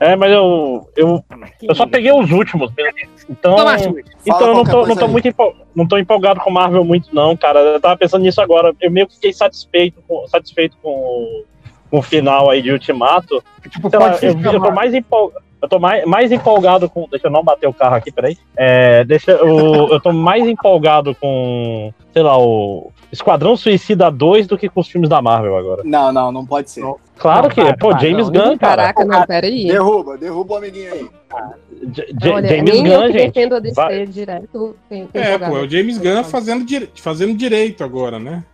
É, 0.00 0.16
mas 0.16 0.32
eu, 0.32 0.88
eu, 0.96 1.24
eu 1.62 1.74
só 1.74 1.86
peguei 1.86 2.10
os 2.10 2.30
últimos. 2.32 2.72
Então, 3.28 3.54
Toma, 3.54 3.78
Chute. 3.78 4.04
então 4.22 4.38
Fala 4.38 4.50
eu 4.50 4.54
não 4.54 4.64
tô, 4.64 4.86
não, 4.86 4.96
tô 4.96 5.04
aí. 5.04 5.10
muito 5.10 5.34
não 5.74 5.86
tô 5.86 5.98
empolgado 5.98 6.40
com 6.40 6.50
Marvel 6.50 6.84
muito, 6.84 7.14
não, 7.14 7.36
cara. 7.36 7.60
Eu 7.60 7.80
tava 7.80 7.96
pensando 7.96 8.22
nisso 8.22 8.40
agora. 8.40 8.74
Eu 8.80 8.90
meio 8.90 9.06
que 9.06 9.14
fiquei 9.14 9.32
satisfeito 9.32 10.02
com, 10.08 10.26
satisfeito 10.26 10.76
com, 10.82 11.44
com 11.90 11.98
o 11.98 12.02
final 12.02 12.50
aí 12.50 12.60
de 12.60 12.72
Ultimato. 12.72 13.42
Tipo, 13.68 13.90
Sei 13.90 13.98
lá, 13.98 14.18
eu, 14.20 14.32
eu 14.32 14.52
tô 14.52 14.60
mais. 14.60 14.74
mais 14.74 14.94
empolgado. 14.94 15.45
Eu 15.66 15.70
tô 15.70 15.78
mais, 15.80 16.04
mais 16.06 16.30
empolgado 16.30 16.88
com. 16.88 17.08
Deixa 17.10 17.26
eu 17.26 17.30
não 17.30 17.42
bater 17.42 17.66
o 17.68 17.72
carro 17.74 17.96
aqui, 17.96 18.12
peraí. 18.12 18.36
É, 18.56 19.04
deixa, 19.04 19.32
eu, 19.32 19.88
eu 19.90 20.00
tô 20.00 20.12
mais 20.12 20.46
empolgado 20.46 21.14
com, 21.16 21.92
sei 22.12 22.22
lá, 22.22 22.38
o 22.38 22.92
Esquadrão 23.10 23.56
Suicida 23.56 24.10
2 24.10 24.46
do 24.46 24.56
que 24.56 24.68
com 24.68 24.80
os 24.80 24.88
filmes 24.88 25.10
da 25.10 25.20
Marvel 25.20 25.56
agora. 25.56 25.82
Não, 25.84 26.12
não, 26.12 26.30
não 26.30 26.46
pode 26.46 26.70
ser. 26.70 26.84
Claro 27.18 27.44
Não, 27.44 27.50
que 27.50 27.60
é. 27.60 27.64
para, 27.64 27.76
Pô, 27.78 27.88
para, 27.90 27.98
James 27.98 28.30
não, 28.30 28.50
Gunn, 28.50 28.58
cara. 28.58 28.92
Caraca, 28.92 29.04
não, 29.04 29.26
peraí. 29.26 29.66
Derruba, 29.66 30.16
derruba 30.16 30.54
o 30.54 30.56
amiguinho 30.58 30.92
aí. 30.92 31.06
J- 31.88 32.12
J- 32.12 32.32
Olha, 32.32 32.48
James 32.48 32.70
eu 32.74 32.82
Gunn, 32.84 33.06
que 33.06 33.18
gente. 33.18 33.32
defendo 33.34 33.54
a 33.56 33.58
DC 33.58 33.74
Vai- 33.74 34.06
direto. 34.06 34.76
Tem, 34.88 35.06
tem 35.06 35.22
É, 35.22 35.38
pô, 35.38 35.56
é 35.58 35.62
o 35.62 35.68
James 35.68 35.98
Gunn 35.98 36.22
fazendo, 36.24 36.64
dire... 36.64 36.90
fazendo 36.94 37.34
direito 37.36 37.82
agora, 37.82 38.18
né? 38.18 38.44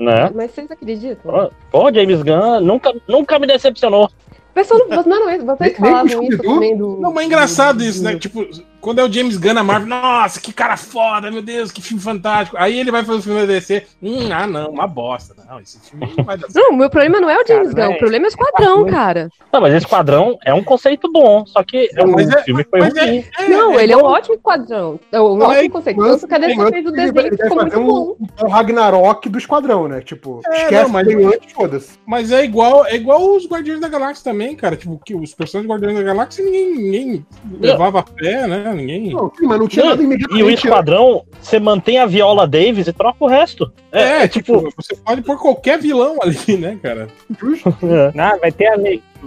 Né? 0.00 0.30
Mas 0.34 0.52
vocês 0.52 0.70
acreditam? 0.70 1.50
Pô, 1.70 1.92
James 1.92 2.22
Gunn 2.22 2.60
nunca, 2.60 2.94
nunca 3.08 3.38
me 3.38 3.46
decepcionou. 3.46 4.08
Pessoal, 4.56 4.80
não, 4.88 5.02
não, 5.02 5.36
não, 5.36 5.44
vocês 5.44 5.76
com 5.76 5.86
isso 6.06 6.08
Scooby-Doo? 6.16 6.54
também 6.54 6.74
do. 6.78 6.96
Não, 6.98 7.12
mas 7.12 7.24
é 7.24 7.26
engraçado 7.26 7.84
isso, 7.84 8.02
né? 8.02 8.18
Tipo, 8.18 8.48
quando 8.80 9.00
é 9.00 9.04
o 9.04 9.12
James 9.12 9.36
Gunn 9.36 9.54
na 9.54 9.64
Marvel, 9.64 9.88
nossa, 9.88 10.40
que 10.40 10.52
cara 10.52 10.76
foda, 10.76 11.30
meu 11.30 11.42
Deus, 11.42 11.70
que 11.72 11.82
filme 11.82 12.02
fantástico. 12.02 12.56
Aí 12.58 12.78
ele 12.78 12.90
vai 12.90 13.04
fazer 13.04 13.18
o 13.18 13.22
filme 13.22 13.40
da 13.40 13.46
DC, 13.46 13.86
hum, 14.02 14.28
ah 14.32 14.46
não, 14.46 14.70
uma 14.70 14.86
bosta. 14.86 15.34
Não, 15.48 15.60
esse 15.60 15.78
filme 15.80 16.12
não 16.16 16.24
vai 16.24 16.36
dar 16.38 16.50
certo. 16.50 16.56
Não, 16.66 16.74
o 16.74 16.78
meu 16.78 16.90
problema 16.90 17.20
não 17.20 17.30
é 17.30 17.36
o 17.40 17.46
James 17.46 17.72
Cara, 17.72 17.86
Gunn, 17.88 17.92
é- 17.92 17.96
o 17.96 17.98
problema 17.98 18.24
é 18.24 18.28
o 18.28 18.30
Esquadrão, 18.30 18.86
cara. 18.86 19.28
Não, 19.52 19.60
mas 19.60 19.74
Esquadrão 19.74 20.38
é 20.44 20.52
um 20.54 20.62
conceito 20.64 21.10
bom, 21.12 21.44
só 21.46 21.62
que 21.62 21.88
Não, 21.94 22.06
mas 22.08 22.28
o 22.28 22.32
é- 22.38 22.42
filme 22.42 22.64
foi 22.68 22.80
é- 22.80 22.88
ruim. 22.88 23.24
é- 23.38 23.48
Não, 23.48 23.78
é 23.78 23.82
ele 23.84 23.92
é 23.92 23.96
um 23.96 24.02
ótimo 24.04 24.34
esquadrão. 24.34 24.98
É 25.12 25.20
um 25.20 25.36
Não, 25.36 25.52
é 25.52 25.58
ótimo 25.58 25.70
conceito. 25.74 26.02
Tanto 26.02 26.26
que 26.28 26.34
a 26.34 26.38
DC 26.38 26.54
Mas 26.56 26.70
fez 26.70 26.86
o 26.86 26.90
desenho 26.92 27.30
que 27.30 27.42
ficou 27.42 27.56
muito 27.60 27.80
bom. 27.80 28.16
um, 28.42 28.44
um 28.46 28.48
Ragnarok 28.48 29.28
do 29.28 29.38
Esquadrão, 29.38 29.86
né? 29.88 30.00
Tipo, 30.00 30.40
É, 30.46 30.62
esquece 30.62 30.82
não, 30.84 30.88
mas- 30.90 31.06
antes, 31.08 31.52
foda-se. 31.52 31.98
Mas 32.06 32.32
é 32.32 32.44
igual, 32.44 32.84
é 32.86 32.96
igual 32.96 33.36
os 33.36 33.46
Guardiões 33.46 33.80
da 33.80 33.88
Galáxia 33.88 34.24
também, 34.32 34.54
cara. 34.56 34.76
Tipo, 34.76 35.00
que 35.04 35.14
os 35.14 35.34
personagens 35.34 35.70
Guardiões 35.70 35.96
da 35.96 36.02
Galáxia 36.02 36.44
ninguém, 36.44 36.74
ninguém 36.74 37.26
levava 37.60 38.00
a 38.00 38.02
pé, 38.02 38.46
né? 38.46 38.65
Ninguém. 38.74 39.12
Não, 39.12 39.30
sim, 39.36 39.46
mas 39.46 39.58
não 39.58 39.68
tinha 39.68 39.86
nada 39.86 40.02
E 40.02 40.04
o 40.04 40.06
imediatamente. 40.06 40.54
Esquadrão, 40.54 41.24
você 41.40 41.58
mantém 41.58 41.98
a 41.98 42.06
Viola 42.06 42.46
Davis 42.46 42.86
e 42.86 42.92
troca 42.92 43.16
o 43.20 43.26
resto. 43.26 43.72
É, 43.92 44.26
tipo, 44.28 44.68
você 44.76 44.96
pode 44.96 45.22
pôr 45.22 45.38
qualquer 45.38 45.78
vilão 45.78 46.16
ali, 46.22 46.56
né, 46.56 46.78
cara? 46.82 47.08
Ah, 48.18 48.36
vai 48.40 48.50
ter 48.50 48.66
a. 48.66 48.76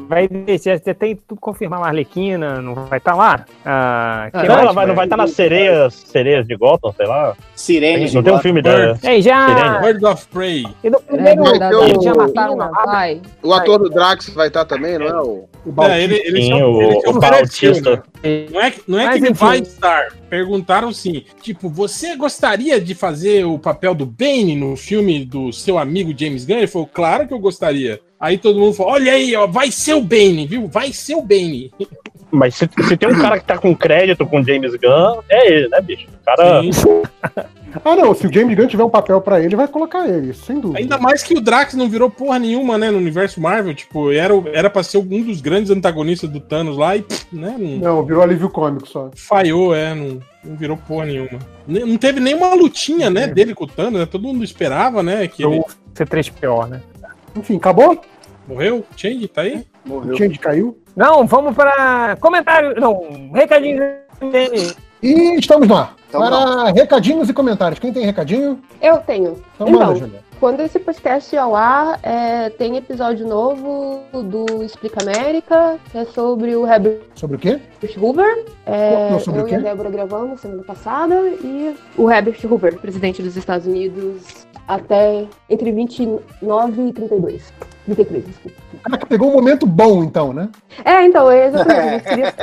Vai 0.08 0.28
deixar, 0.28 0.80
você 0.80 0.94
tem 0.94 1.16
tudo 1.16 1.40
confirmar 1.40 1.82
a 1.84 1.88
Arlequina, 1.88 2.62
não 2.62 2.74
vai 2.74 2.98
estar 2.98 3.16
lá? 3.16 3.46
Ah, 3.66 4.30
que 4.32 4.38
não, 4.38 4.48
mais, 4.48 4.62
ela 4.64 4.72
vai, 4.74 4.86
não 4.88 4.96
vai 4.96 5.06
estar 5.06 5.18
nas 5.18 5.32
sereias, 5.32 5.94
sereias 5.94 6.48
de 6.48 6.56
Gotham, 6.56 6.92
sei 6.98 7.06
lá. 7.06 7.36
Sirene. 7.56 8.12
Não 8.12 8.24
tem 8.24 8.34
um 8.34 8.40
filme 8.40 8.62
dela. 8.62 8.98
Ei, 9.04 9.22
já. 9.22 9.48
Sirene. 9.48 9.80
Bird 9.86 10.06
of 10.06 10.28
Prey. 10.28 10.66
E 10.84 10.90
no 10.90 10.98
É, 10.98 11.02
primeiro 11.02 11.44
vai 11.44 11.60
ter 11.60 11.76
o- 11.76 12.02
já 12.02 12.12
da, 12.14 12.18
mataram 12.18 12.58
da, 12.58 12.68
uma 12.70 12.86
vai. 12.86 13.22
O 13.44 13.54
ator 13.54 13.78
do 13.80 13.90
Drax 13.90 14.30
vai 14.30 14.48
estar 14.48 14.66
também, 14.66 14.98
não 14.98 15.08
é? 15.08 15.22
O... 15.22 15.50
O 15.66 15.84
É, 15.84 16.02
ele, 16.04 16.16
ele 16.26 16.42
Sim, 16.42 16.50
só- 16.58 16.72
o, 16.72 16.82
ele 16.82 17.02
o 17.10 17.20
Bautista. 17.20 18.04
Não 18.52 18.62
é, 18.62 18.72
que- 18.72 18.82
não 18.88 19.00
é 19.00 19.06
Mas 19.06 19.14
que 19.16 19.20
ele 19.26 19.32
enfim. 19.32 19.46
vai 19.46 19.60
estar. 19.60 20.08
Perguntaram 20.30 20.92
sim. 20.94 21.24
Tipo, 21.42 21.70
você 21.70 22.16
gostaria 22.16 22.80
de 22.82 22.96
fazer 22.96 23.46
o 23.46 23.60
papel 23.60 23.94
do 23.94 24.06
Bane 24.06 24.56
no 24.56 24.76
filme 24.76 25.24
do 25.26 25.52
seu 25.54 25.78
amigo 25.78 26.14
James 26.18 26.46
Gunn? 26.46 26.58
Ele 26.58 26.68
falou, 26.68 26.90
claro 26.92 27.28
que 27.28 27.34
eu 27.34 27.40
gostaria. 27.40 28.00
Aí 28.20 28.38
todo 28.38 28.60
mundo 28.60 28.74
falou: 28.74 28.94
olha 28.94 29.14
aí, 29.14 29.36
ó, 29.36 29.48
vai 29.48 29.72
ser 29.72 29.94
o 29.94 30.02
Bane, 30.02 30.46
viu? 30.48 30.68
Vai 30.68 30.92
ser 30.92 31.16
o 31.16 31.22
Bane. 31.22 31.72
Mas 32.32 32.56
se, 32.56 32.70
se 32.88 32.98
tem 32.98 33.10
um 33.10 33.20
cara 33.20 33.40
que 33.40 33.46
tá 33.46 33.58
com 33.58 33.76
crédito 33.76 34.26
com 34.26 34.44
James 34.44 34.74
Gunn, 34.76 35.22
é 35.30 35.52
ele, 35.52 35.68
né, 35.70 35.82
bicho? 35.82 36.08
O 36.22 36.26
cara. 36.26 36.62
Ah, 37.86 37.96
não, 37.96 38.16
se 38.16 38.26
o 38.26 38.34
James 38.34 38.58
Gunn 38.58 38.66
tiver 38.66 38.84
um 38.84 38.90
papel 38.90 39.22
pra 39.22 39.40
ele, 39.40 39.56
vai 39.56 39.68
colocar 39.68 40.08
ele, 40.10 40.34
sem 40.34 40.60
dúvida. 40.60 40.80
Ainda 40.80 40.98
mais 40.98 41.22
que 41.22 41.36
o 41.36 41.40
Drax 41.40 41.76
não 41.76 41.88
virou 41.88 42.10
porra 42.10 42.40
nenhuma, 42.40 42.80
né, 42.80 42.90
no 42.90 42.98
universo 42.98 43.40
Marvel. 43.40 43.76
Tipo, 43.76 44.12
era, 44.12 44.34
era 44.54 44.72
pra 44.72 44.82
ser 44.82 44.98
um 44.98 45.22
dos 45.22 45.40
grandes 45.40 45.70
antagonistas 45.70 46.28
do 46.32 46.40
Thanos 46.40 46.76
lá 46.78 46.98
e, 46.98 47.04
pff, 47.04 47.28
né, 47.32 47.56
não, 47.60 47.78
Não, 47.78 48.04
virou 48.06 48.24
alívio 48.24 48.50
cômico 48.50 48.88
só. 48.88 49.12
falhou, 49.16 49.76
é, 49.76 49.94
não, 49.94 50.20
não 50.44 50.56
virou 50.56 50.78
porra 50.78 51.06
nenhuma. 51.06 51.38
Ne- 51.68 51.86
Não 51.86 51.96
teve 51.98 52.20
nenhuma 52.20 52.56
lutinha, 52.56 53.08
né, 53.12 53.28
dele 53.28 53.54
com 53.54 53.66
o 53.66 53.68
Thanos, 53.68 54.00
né? 54.00 54.08
Todo 54.08 54.24
mundo 54.28 54.44
esperava, 54.44 55.04
né, 55.04 55.28
que 55.28 55.44
ele... 55.44 55.60
O 55.60 55.66
C3PO, 55.94 56.68
né? 56.70 56.82
Enfim, 57.36 57.58
acabou? 57.58 58.00
Morreu? 58.48 58.86
Change, 58.96 59.28
tá 59.28 59.42
aí? 59.42 59.66
O 59.88 60.16
Change 60.18 60.40
caiu? 60.40 60.78
Não, 60.96 61.26
vamos 61.26 61.56
para 61.56 62.16
comentário. 62.18 62.80
Não, 62.80 63.32
recadinho. 63.32 63.82
E 65.02 65.36
estamos 65.40 65.68
lá. 65.68 65.94
Então 66.10 66.22
para 66.22 66.72
recadinhos 66.72 67.30
e 67.30 67.34
comentários. 67.34 67.80
Quem 67.80 67.94
tem 67.94 68.04
recadinho? 68.04 68.60
Eu 68.82 68.98
tenho. 68.98 69.40
Então, 69.56 69.68
Então, 69.68 69.80
manda, 69.80 69.96
Júlia. 69.96 70.24
quando 70.40 70.60
esse 70.62 70.80
podcast 70.80 71.34
ir 71.36 71.38
ao 71.38 71.56
ar, 71.56 72.00
é, 72.02 72.50
tem 72.50 72.76
episódio 72.78 73.28
novo 73.28 74.02
do 74.12 74.64
Explica 74.64 75.04
América, 75.04 75.78
que 75.92 75.98
é 76.00 76.06
sobre 76.06 76.56
o 76.56 76.66
Herbert 76.68 77.02
Sobre 77.14 77.36
o 77.36 77.40
quê? 77.40 77.60
Hoover. 77.98 78.44
É, 78.66 79.12
Não, 79.12 79.20
sobre 79.20 79.42
eu 79.42 79.46
o 79.46 79.50
e 79.50 79.54
a 79.54 79.58
quê? 79.58 79.64
Débora 79.64 79.90
gravamos 79.92 80.42
semana 80.42 80.64
passada. 80.64 81.16
E 81.44 81.76
o 81.96 82.10
Herbert 82.10 82.40
Hoover, 82.44 82.80
presidente 82.80 83.22
dos 83.22 83.38
Estados 83.38 83.68
Unidos, 83.68 84.48
até 84.68 85.26
entre 85.48 85.72
29 85.72 86.88
e 86.88 86.94
32. 86.94 87.54
33, 87.86 88.26
desculpa. 88.26 88.58
Caraca, 88.84 89.06
pegou 89.08 89.30
um 89.30 89.34
momento 89.34 89.66
bom, 89.66 90.04
então, 90.04 90.32
né? 90.32 90.48
É, 90.86 91.04
então, 91.06 91.30
é 91.30 91.48
exatamente. 91.48 92.08
A 92.08 92.14
gente, 92.14 92.32
queria, 92.32 92.34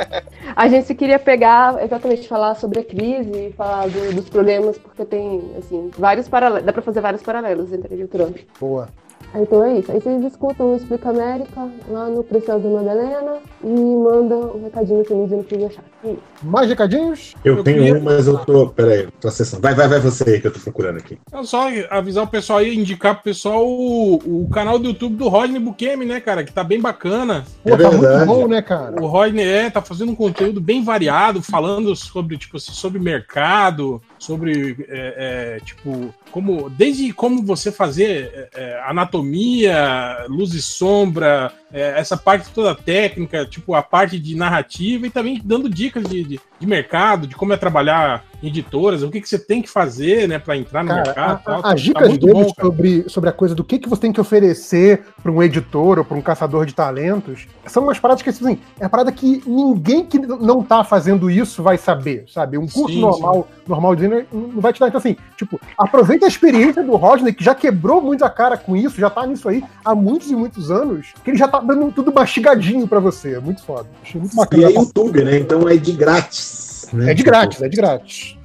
a 0.55 0.67
gente 0.67 0.95
queria 0.95 1.19
pegar, 1.19 1.83
exatamente, 1.83 2.27
falar 2.27 2.55
sobre 2.55 2.79
a 2.79 2.83
crise, 2.83 3.53
falar 3.57 3.89
do- 3.89 4.13
dos 4.15 4.29
problemas, 4.29 4.77
porque 4.77 5.03
tem, 5.03 5.41
assim, 5.57 5.89
vários 5.97 6.27
paralelos. 6.29 6.65
Dá 6.65 6.71
pra 6.71 6.81
fazer 6.81 7.01
vários 7.01 7.23
paralelos 7.23 7.73
entre 7.73 7.93
ele 7.93 8.03
e 8.03 8.05
o 8.05 8.07
Trump. 8.07 8.37
Boa. 8.59 8.87
Então 9.35 9.63
é 9.63 9.79
isso. 9.79 9.91
Aí 9.91 9.99
vocês 9.99 10.23
escutam 10.23 10.73
o 10.73 10.75
Explica 10.75 11.09
América 11.09 11.69
lá 11.89 12.07
no 12.07 12.23
Preciosa 12.23 12.67
Madalena 12.67 13.37
e 13.63 13.67
mandam 13.67 14.55
um 14.55 14.63
recadinho 14.63 15.03
pra 15.03 15.15
mim 15.15 15.23
dizendo 15.25 15.41
o 15.41 15.43
que 15.43 15.55
acharam. 15.65 15.87
É. 16.03 16.13
Mais 16.43 16.69
recadinhos? 16.69 17.35
Eu 17.43 17.63
tenho 17.63 17.97
um, 17.97 18.03
mas 18.03 18.27
eu 18.27 18.37
tô. 18.39 18.69
Peraí, 18.69 19.07
tô 19.19 19.27
acessando. 19.27 19.61
Vai, 19.61 19.73
vai, 19.73 19.87
vai 19.87 19.99
você 19.99 20.29
aí 20.29 20.41
que 20.41 20.47
eu 20.47 20.53
tô 20.53 20.59
procurando 20.59 20.97
aqui. 20.97 21.19
É 21.31 21.43
só 21.43 21.67
avisar 21.89 22.23
o 22.23 22.27
pessoal 22.27 22.59
aí, 22.59 22.75
indicar 22.75 23.15
pro 23.15 23.25
pessoal 23.25 23.67
o, 23.67 24.15
o 24.15 24.49
canal 24.49 24.79
do 24.79 24.87
YouTube 24.87 25.15
do 25.15 25.27
Rodney 25.27 25.59
Bukemi, 25.59 26.05
né, 26.05 26.19
cara? 26.19 26.43
Que 26.43 26.53
tá 26.53 26.63
bem 26.63 26.79
bacana. 26.79 27.43
Pô, 27.63 27.77
tá 27.77 27.91
muito 27.91 28.25
bom, 28.25 28.47
né, 28.47 28.61
cara? 28.61 29.01
O 29.01 29.07
Rodney 29.07 29.45
é, 29.45 29.69
tá 29.69 29.81
fazendo 29.81 30.11
um 30.11 30.15
conteúdo 30.15 30.61
bem 30.61 30.83
variado, 30.83 31.41
falando 31.41 31.95
sobre, 31.95 32.37
tipo, 32.37 32.57
assim, 32.57 32.71
sobre 32.71 32.99
mercado, 32.99 34.01
sobre, 34.19 34.85
é, 34.89 35.57
é, 35.57 35.59
tipo, 35.59 36.13
como, 36.31 36.69
desde 36.69 37.11
como 37.13 37.43
você 37.43 37.71
fazer 37.71 38.31
é, 38.33 38.49
é, 38.55 38.81
anatomia, 38.87 40.25
luz 40.27 40.53
e 40.53 40.61
sombra, 40.61 41.53
é, 41.71 41.99
essa 41.99 42.17
parte 42.17 42.49
toda 42.51 42.75
técnica, 42.75 43.45
tipo, 43.45 43.73
a 43.73 43.81
parte 43.81 44.19
de 44.19 44.35
narrativa 44.35 45.07
e 45.07 45.09
também 45.09 45.41
dando 45.43 45.69
dicas 45.69 46.03
de, 46.07 46.23
de, 46.23 46.39
de 46.59 46.65
mercado, 46.67 47.27
de 47.27 47.35
como 47.35 47.53
é 47.53 47.57
trabalhar 47.57 48.23
em 48.41 48.47
editoras, 48.49 49.01
o 49.01 49.09
que, 49.09 49.19
que 49.19 49.27
você 49.27 49.39
tem 49.39 49.63
que 49.63 49.69
fazer, 49.69 50.27
né, 50.27 50.37
para 50.37 50.55
entrar 50.55 50.83
no 50.83 50.89
Cara, 50.89 51.01
mercado. 51.03 51.39
e 51.41 51.43
tal. 51.43 51.59
a- 51.59 51.61
Tá 51.63 51.71
as 51.73 51.81
dicas 51.81 52.07
muito 52.09 52.25
dele 52.27 52.43
bom, 52.43 52.53
sobre, 52.61 53.05
sobre 53.09 53.29
a 53.31 53.33
coisa 53.33 53.55
do 53.55 53.63
que, 53.63 53.79
que 53.79 53.89
você 53.89 54.01
tem 54.01 54.11
que 54.11 54.21
oferecer 54.21 55.01
para 55.23 55.31
um 55.31 55.41
editor 55.41 55.97
ou 55.97 56.05
para 56.05 56.15
um 56.15 56.21
caçador 56.21 56.63
de 56.65 56.73
talentos 56.75 57.47
são 57.65 57.81
umas 57.83 57.97
paradas 57.99 58.21
que, 58.21 58.29
assim, 58.29 58.59
é 58.79 58.83
uma 58.83 58.89
parada 58.89 59.11
que 59.11 59.41
ninguém 59.47 60.05
que 60.05 60.19
não 60.19 60.61
tá 60.63 60.83
fazendo 60.83 61.31
isso 61.31 61.63
vai 61.63 61.77
saber, 61.79 62.25
sabe? 62.31 62.57
Um 62.59 62.67
curso 62.67 62.93
Sim, 62.93 63.01
normal, 63.01 63.47
normal 63.67 63.95
de 63.95 64.01
designer 64.03 64.27
não 64.31 64.61
vai 64.61 64.71
te 64.71 64.79
dar. 64.79 64.87
Então, 64.89 64.99
assim, 64.99 65.15
tipo, 65.35 65.59
aproveita 65.75 66.25
a 66.25 66.29
experiência 66.29 66.83
do 66.83 66.95
Rodney, 66.95 67.33
que 67.33 67.43
já 67.43 67.55
quebrou 67.55 68.01
muito 68.01 68.23
a 68.23 68.29
cara 68.29 68.55
com 68.55 68.75
isso, 68.77 68.99
já 69.01 69.09
tá 69.09 69.25
nisso 69.25 69.49
aí 69.49 69.63
há 69.83 69.95
muitos 69.95 70.29
e 70.29 70.35
muitos 70.35 70.69
anos, 70.69 71.07
que 71.23 71.31
ele 71.31 71.37
já 71.37 71.47
tá 71.47 71.59
dando 71.59 71.91
tudo 71.91 72.13
mastigadinho 72.13 72.87
para 72.87 72.99
você. 72.99 73.33
É 73.35 73.39
muito 73.39 73.63
foda. 73.63 73.87
Achei 74.03 74.21
muito 74.21 74.33
E 74.33 74.37
bacana. 74.37 74.63
é 74.67 74.71
YouTube, 74.73 75.23
né? 75.23 75.39
Então 75.39 75.67
é 75.67 75.75
de 75.75 75.91
grátis. 75.93 76.56
Né? 76.93 77.11
É 77.11 77.13
de 77.13 77.23
grátis, 77.23 77.61
é 77.61 77.69
de 77.69 77.75
grátis. 77.77 78.37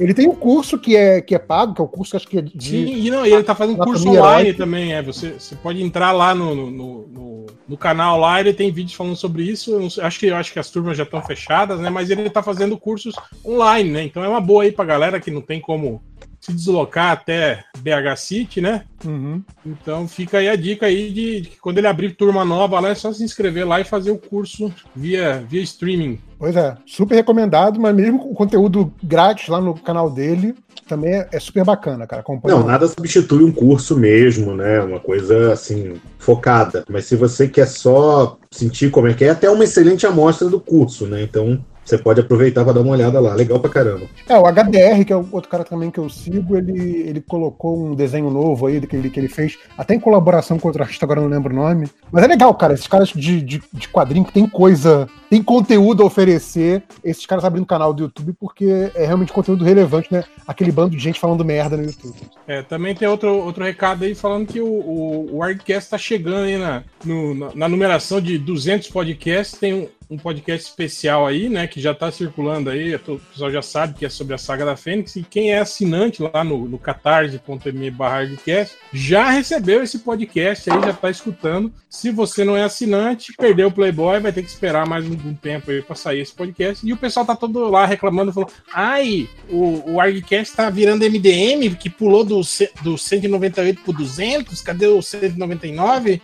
Ele 0.00 0.12
tem 0.12 0.28
um 0.28 0.34
curso 0.34 0.76
que 0.78 0.96
é, 0.96 1.20
que 1.20 1.34
é 1.34 1.38
pago, 1.38 1.74
que 1.74 1.80
é 1.80 1.84
o 1.84 1.88
curso 1.88 2.10
que 2.10 2.16
acho 2.16 2.26
que 2.26 2.38
é 2.38 2.42
de. 2.42 2.70
Sim, 2.70 2.86
e 2.86 3.10
não, 3.10 3.24
e 3.24 3.32
ele 3.32 3.44
tá 3.44 3.54
fazendo 3.54 3.76
curso 3.78 4.08
online 4.08 4.52
também, 4.52 4.92
é. 4.94 5.02
Você, 5.02 5.34
você 5.38 5.54
pode 5.54 5.80
entrar 5.82 6.10
lá 6.12 6.34
no, 6.34 6.54
no, 6.54 6.70
no- 6.70 7.46
no- 7.68 7.76
canal 7.78 8.18
lá, 8.18 8.40
ele 8.40 8.52
tem 8.52 8.72
vídeos 8.72 8.94
falando 8.96 9.16
sobre 9.16 9.44
isso. 9.44 9.90
Sei- 9.90 10.02
acho 10.02 10.18
que 10.18 10.26
eu 10.26 10.36
acho 10.36 10.52
que 10.52 10.58
as 10.58 10.70
turmas 10.70 10.96
já 10.96 11.04
estão 11.04 11.22
fechadas, 11.22 11.78
né? 11.78 11.88
Mas 11.90 12.10
ele 12.10 12.28
tá 12.30 12.42
fazendo 12.42 12.76
cursos 12.76 13.14
online, 13.44 13.90
né? 13.90 14.02
Então 14.04 14.24
é 14.24 14.28
uma 14.28 14.40
boa 14.40 14.64
aí 14.64 14.72
pra 14.72 14.84
galera 14.84 15.20
que 15.20 15.30
não 15.30 15.40
tem 15.40 15.60
como 15.60 16.02
se 16.44 16.52
deslocar 16.52 17.12
até 17.12 17.64
BH 17.78 18.16
City, 18.18 18.60
né? 18.60 18.84
Uhum. 19.02 19.42
Então 19.64 20.06
fica 20.06 20.38
aí 20.38 20.48
a 20.48 20.56
dica 20.56 20.84
aí 20.84 21.10
de, 21.10 21.40
de 21.40 21.48
que 21.48 21.56
quando 21.58 21.78
ele 21.78 21.86
abrir 21.86 22.14
turma 22.14 22.44
nova 22.44 22.78
lá, 22.80 22.90
é 22.90 22.94
só 22.94 23.10
se 23.12 23.24
inscrever 23.24 23.66
lá 23.66 23.80
e 23.80 23.84
fazer 23.84 24.10
o 24.10 24.18
curso 24.18 24.70
via, 24.94 25.42
via 25.48 25.62
streaming. 25.62 26.18
Pois 26.38 26.54
é, 26.54 26.76
super 26.84 27.14
recomendado, 27.14 27.80
mas 27.80 27.94
mesmo 27.94 28.18
com 28.18 28.34
conteúdo 28.34 28.92
grátis 29.02 29.48
lá 29.48 29.58
no 29.58 29.72
canal 29.72 30.10
dele, 30.10 30.54
também 30.86 31.14
é, 31.14 31.28
é 31.32 31.40
super 31.40 31.64
bacana, 31.64 32.06
cara. 32.06 32.20
Acompanha 32.20 32.56
Não, 32.56 32.66
nada 32.66 32.86
substitui 32.88 33.42
um 33.42 33.52
curso 33.52 33.96
mesmo, 33.96 34.54
né? 34.54 34.80
Uma 34.80 35.00
coisa 35.00 35.54
assim, 35.54 35.94
focada. 36.18 36.84
Mas 36.90 37.06
se 37.06 37.16
você 37.16 37.48
quer 37.48 37.66
só 37.66 38.36
sentir 38.50 38.90
como 38.90 39.08
é 39.08 39.14
que 39.14 39.24
é, 39.24 39.30
até 39.30 39.48
uma 39.48 39.64
excelente 39.64 40.06
amostra 40.06 40.50
do 40.50 40.60
curso, 40.60 41.06
né? 41.06 41.22
Então 41.22 41.64
você 41.84 41.98
pode 41.98 42.20
aproveitar 42.20 42.64
para 42.64 42.74
dar 42.74 42.80
uma 42.80 42.92
olhada 42.92 43.20
lá. 43.20 43.34
Legal 43.34 43.58
pra 43.60 43.70
caramba. 43.70 44.06
É, 44.28 44.36
o 44.38 44.44
HDR, 44.46 45.04
que 45.04 45.12
é 45.12 45.16
o 45.16 45.26
outro 45.32 45.50
cara 45.50 45.64
também 45.64 45.90
que 45.90 45.98
eu 45.98 46.08
sigo, 46.08 46.56
ele, 46.56 47.02
ele 47.06 47.20
colocou 47.20 47.86
um 47.86 47.94
desenho 47.94 48.30
novo 48.30 48.66
aí 48.66 48.80
que 48.80 48.96
ele, 48.96 49.10
que 49.10 49.20
ele 49.20 49.28
fez, 49.28 49.58
até 49.76 49.94
em 49.94 50.00
colaboração 50.00 50.58
com 50.58 50.68
outro 50.68 50.82
artista, 50.82 51.04
agora 51.04 51.20
eu 51.20 51.24
não 51.28 51.30
lembro 51.36 51.52
o 51.52 51.56
nome. 51.56 51.88
Mas 52.10 52.24
é 52.24 52.26
legal, 52.26 52.54
cara, 52.54 52.74
esses 52.74 52.86
caras 52.86 53.08
de, 53.08 53.40
de, 53.42 53.62
de 53.72 53.88
quadrinho 53.88 54.24
que 54.24 54.32
tem 54.32 54.46
coisa, 54.48 55.08
tem 55.28 55.42
conteúdo 55.42 56.02
a 56.02 56.06
oferecer, 56.06 56.82
esses 57.02 57.26
caras 57.26 57.44
abrindo 57.44 57.66
canal 57.66 57.92
do 57.92 58.04
YouTube, 58.04 58.32
porque 58.38 58.90
é 58.94 59.06
realmente 59.06 59.32
conteúdo 59.32 59.64
relevante, 59.64 60.08
né? 60.12 60.24
Aquele 60.46 60.72
bando 60.72 60.96
de 60.96 61.02
gente 61.02 61.18
falando 61.20 61.44
merda 61.44 61.76
no 61.76 61.84
YouTube. 61.84 62.14
É, 62.46 62.62
também 62.62 62.94
tem 62.94 63.08
outro, 63.08 63.34
outro 63.34 63.64
recado 63.64 64.04
aí 64.04 64.14
falando 64.14 64.46
que 64.46 64.60
o, 64.60 64.66
o, 64.66 65.36
o 65.36 65.42
Argcast 65.42 65.90
tá 65.90 65.98
chegando 65.98 66.44
aí 66.44 66.56
na, 66.56 66.82
no- 67.04 67.34
na, 67.34 67.50
na 67.54 67.68
numeração 67.68 68.20
de 68.20 68.38
200 68.38 68.88
podcasts. 68.88 69.58
Tem 69.58 69.72
um, 69.74 69.88
um 70.14 70.18
podcast 70.18 70.68
especial 70.68 71.26
aí, 71.26 71.48
né, 71.48 71.66
que 71.66 71.80
já 71.80 71.94
tá 71.94 72.10
circulando 72.10 72.70
aí. 72.70 72.94
O 72.94 73.18
pessoal 73.18 73.50
já 73.50 73.62
sabe 73.62 73.94
que 73.94 74.06
é 74.06 74.08
sobre 74.08 74.34
a 74.34 74.38
saga 74.38 74.64
da 74.64 74.76
Fênix. 74.76 75.16
E 75.16 75.22
quem 75.22 75.52
é 75.52 75.58
assinante 75.58 76.22
lá 76.22 76.44
no, 76.44 76.66
no 76.68 76.78
catarse.me 76.78 77.90
barra 77.90 78.18
Argcast 78.18 78.76
já 78.92 79.30
recebeu 79.30 79.82
esse 79.82 79.98
podcast 79.98 80.70
aí, 80.70 80.80
já 80.80 80.92
tá 80.92 81.10
escutando. 81.10 81.72
Se 81.88 82.10
você 82.10 82.44
não 82.44 82.56
é 82.56 82.62
assinante, 82.62 83.32
perdeu 83.36 83.68
o 83.68 83.72
Playboy, 83.72 84.20
vai 84.20 84.32
ter 84.32 84.42
que 84.42 84.48
esperar 84.48 84.86
mais 84.86 85.04
um, 85.06 85.12
um 85.12 85.34
tempo 85.34 85.70
aí 85.70 85.82
pra 85.82 85.94
sair 85.94 86.20
esse 86.20 86.32
podcast. 86.32 86.86
E 86.86 86.92
o 86.92 86.96
pessoal 86.96 87.26
tá 87.26 87.36
todo 87.36 87.68
lá 87.68 87.86
reclamando, 87.86 88.32
falando: 88.32 88.52
ai, 88.72 89.28
o, 89.48 89.92
o 89.92 90.00
Argcast 90.00 90.54
tá 90.54 90.70
virando 90.70 91.04
MDM, 91.04 91.74
que 91.76 91.90
pulou 91.90 92.24
do, 92.24 92.40
do 92.82 92.98
198 92.98 93.82
pro 93.82 93.92
200, 93.92 94.60
cadê 94.60 94.86
o 94.86 95.02
199? 95.02 96.22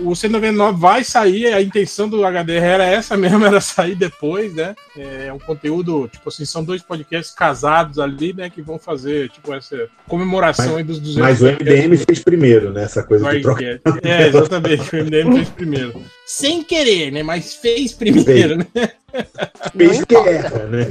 O 0.00 0.14
199 0.14 0.78
vai 0.78 1.04
sair, 1.04 1.52
a 1.52 1.60
intenção 1.60 2.08
do 2.08 2.22
HDR 2.22 2.64
era 2.64 2.84
essa 2.84 3.16
mesmo, 3.16 3.44
era 3.46 3.60
sair 3.60 3.94
depois, 3.94 4.54
né? 4.54 4.74
É 4.96 5.32
um 5.32 5.38
conteúdo, 5.38 6.08
tipo 6.08 6.28
assim, 6.28 6.44
são 6.44 6.64
dois 6.64 6.82
podcasts 6.82 7.34
casados 7.34 7.98
ali, 7.98 8.32
né, 8.32 8.50
que 8.50 8.62
vão 8.62 8.78
fazer, 8.78 9.28
tipo, 9.30 9.52
essa 9.52 9.88
comemoração 10.08 10.76
aí 10.76 10.84
dos 10.84 10.98
200 10.98 11.22
Mas 11.22 11.42
o 11.42 11.46
MDM 11.46 11.96
fez 11.96 12.20
primeiro, 12.20 12.72
né? 12.72 12.84
Essa 12.84 13.02
coisa 13.02 13.24
do 13.24 13.36
de 13.36 13.42
troca. 13.42 13.80
É, 14.02 14.26
exatamente, 14.26 14.94
o 14.94 15.04
MDM 15.04 15.32
fez 15.34 15.48
primeiro. 15.50 16.02
Sem 16.26 16.62
querer, 16.62 17.10
né, 17.10 17.22
mas 17.22 17.54
fez 17.54 17.92
primeiro, 17.92 18.58
né? 18.58 18.66
Fez 19.76 20.04
guerra, 20.04 20.66
né? 20.66 20.86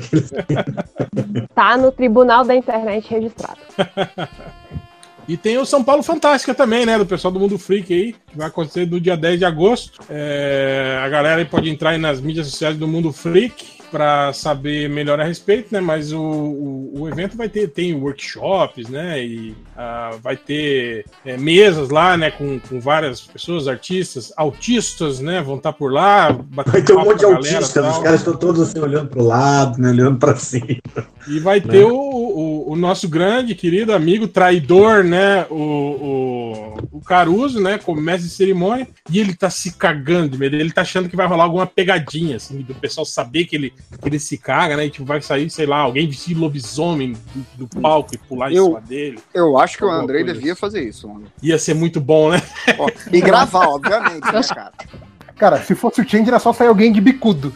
Tá 1.55 1.75
no 1.77 1.91
Tribunal 1.91 2.43
da 2.45 2.55
Internet 2.55 3.09
registrado. 3.09 3.59
E 5.27 5.37
tem 5.37 5.57
o 5.57 5.65
São 5.65 5.83
Paulo 5.83 6.03
Fantástica 6.03 6.53
também, 6.53 6.85
né? 6.85 6.97
Do 6.97 7.05
pessoal 7.05 7.31
do 7.31 7.39
Mundo 7.39 7.57
Freak 7.57 7.93
aí, 7.93 8.13
que 8.13 8.37
vai 8.37 8.47
acontecer 8.47 8.85
no 8.87 8.99
dia 8.99 9.15
10 9.15 9.39
de 9.39 9.45
agosto. 9.45 9.99
É, 10.09 10.99
a 11.03 11.09
galera 11.09 11.39
aí 11.39 11.45
pode 11.45 11.69
entrar 11.69 11.91
aí 11.91 11.97
nas 11.97 12.19
mídias 12.19 12.47
sociais 12.47 12.77
do 12.77 12.87
Mundo 12.87 13.11
Freak 13.13 13.81
para 13.91 14.31
saber 14.31 14.89
melhor 14.89 15.19
a 15.19 15.23
respeito, 15.25 15.67
né? 15.71 15.81
Mas 15.81 16.13
o, 16.13 16.21
o, 16.21 17.01
o 17.01 17.09
evento 17.09 17.35
vai 17.35 17.49
ter 17.49 17.67
tem 17.67 17.93
workshops, 17.93 18.87
né? 18.87 19.21
E 19.21 19.53
ah, 19.75 20.11
vai 20.23 20.37
ter 20.37 21.05
é, 21.25 21.35
mesas 21.37 21.89
lá, 21.89 22.15
né? 22.15 22.31
Com, 22.31 22.57
com 22.57 22.79
várias 22.79 23.19
pessoas, 23.21 23.67
artistas, 23.67 24.31
autistas, 24.37 25.19
né? 25.19 25.41
Vão 25.41 25.57
estar 25.57 25.73
por 25.73 25.91
lá. 25.91 26.31
Vai 26.51 26.81
ter 26.81 26.93
um 26.93 27.03
monte 27.03 27.19
de 27.19 27.25
autistas, 27.25 27.97
os 27.97 27.99
caras 27.99 28.21
estão 28.21 28.35
todos 28.37 28.61
assim 28.61 28.79
olhando 28.79 29.09
pro 29.09 29.23
lado, 29.23 29.79
né? 29.79 29.89
Olhando 29.89 30.17
pra 30.17 30.35
cima. 30.37 30.65
E 31.27 31.39
vai 31.39 31.59
Né? 31.59 31.67
ter 31.67 31.83
o, 31.83 32.30
o, 32.31 32.71
o, 32.71 32.75
nosso 32.75 33.07
grande, 33.07 33.55
querido 33.55 33.93
amigo, 33.93 34.27
traidor, 34.27 35.03
né? 35.03 35.45
O, 35.49 35.55
o, 35.55 36.97
o 36.97 37.01
Caruso, 37.01 37.59
né? 37.61 37.77
Como 37.77 38.01
mestre 38.01 38.27
de 38.29 38.33
cerimônia, 38.35 38.87
e 39.09 39.19
ele 39.19 39.35
tá 39.35 39.49
se 39.49 39.73
cagando 39.73 40.29
de 40.29 40.37
medo. 40.37 40.55
Ele 40.55 40.71
tá 40.71 40.81
achando 40.81 41.09
que 41.09 41.15
vai 41.15 41.27
rolar 41.27 41.43
alguma 41.43 41.67
pegadinha, 41.67 42.37
assim, 42.37 42.61
do 42.61 42.73
pessoal 42.75 43.05
saber 43.05 43.45
que 43.45 43.55
ele, 43.55 43.73
que 44.01 44.07
ele 44.07 44.19
se 44.19 44.37
caga, 44.37 44.77
né? 44.77 44.85
E 44.85 44.89
tipo, 44.89 45.05
vai 45.05 45.21
sair, 45.21 45.49
sei 45.49 45.65
lá, 45.65 45.77
alguém 45.77 46.07
vestido 46.07 46.35
de 46.35 46.41
lobisomem 46.41 47.13
do, 47.57 47.67
do 47.67 47.81
palco 47.81 48.15
e 48.15 48.17
pular 48.17 48.51
em 48.51 48.55
Eu- 48.55 48.65
cima 48.65 48.81
dele. 48.81 49.19
Eu 49.33 49.57
acho 49.57 49.77
que 49.77 49.85
o 49.85 49.89
Andrei 49.89 50.23
devia 50.23 50.55
fazer 50.55 50.83
isso, 50.87 51.07
mano. 51.07 51.25
Ia 51.41 51.57
ser 51.57 51.73
muito 51.73 51.99
bom, 51.99 52.31
né? 52.31 52.41
Ó, 52.77 52.87
e 53.11 53.21
gravar, 53.21 53.67
obviamente, 53.67 54.23
né, 54.31 54.41
cara? 54.53 54.71
Cara, 55.35 55.59
se 55.63 55.73
fosse 55.73 55.99
o 55.99 56.07
Change, 56.07 56.27
era 56.29 56.37
só 56.39 56.53
sair 56.53 56.67
alguém 56.67 56.91
de 56.91 57.01
bicudo. 57.01 57.51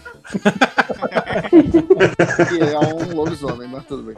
Que 2.48 2.60
é 2.64 2.80
um 2.80 3.16
lobisomem, 3.16 3.68
mas 3.68 3.86
tudo 3.86 4.04
bem. 4.04 4.16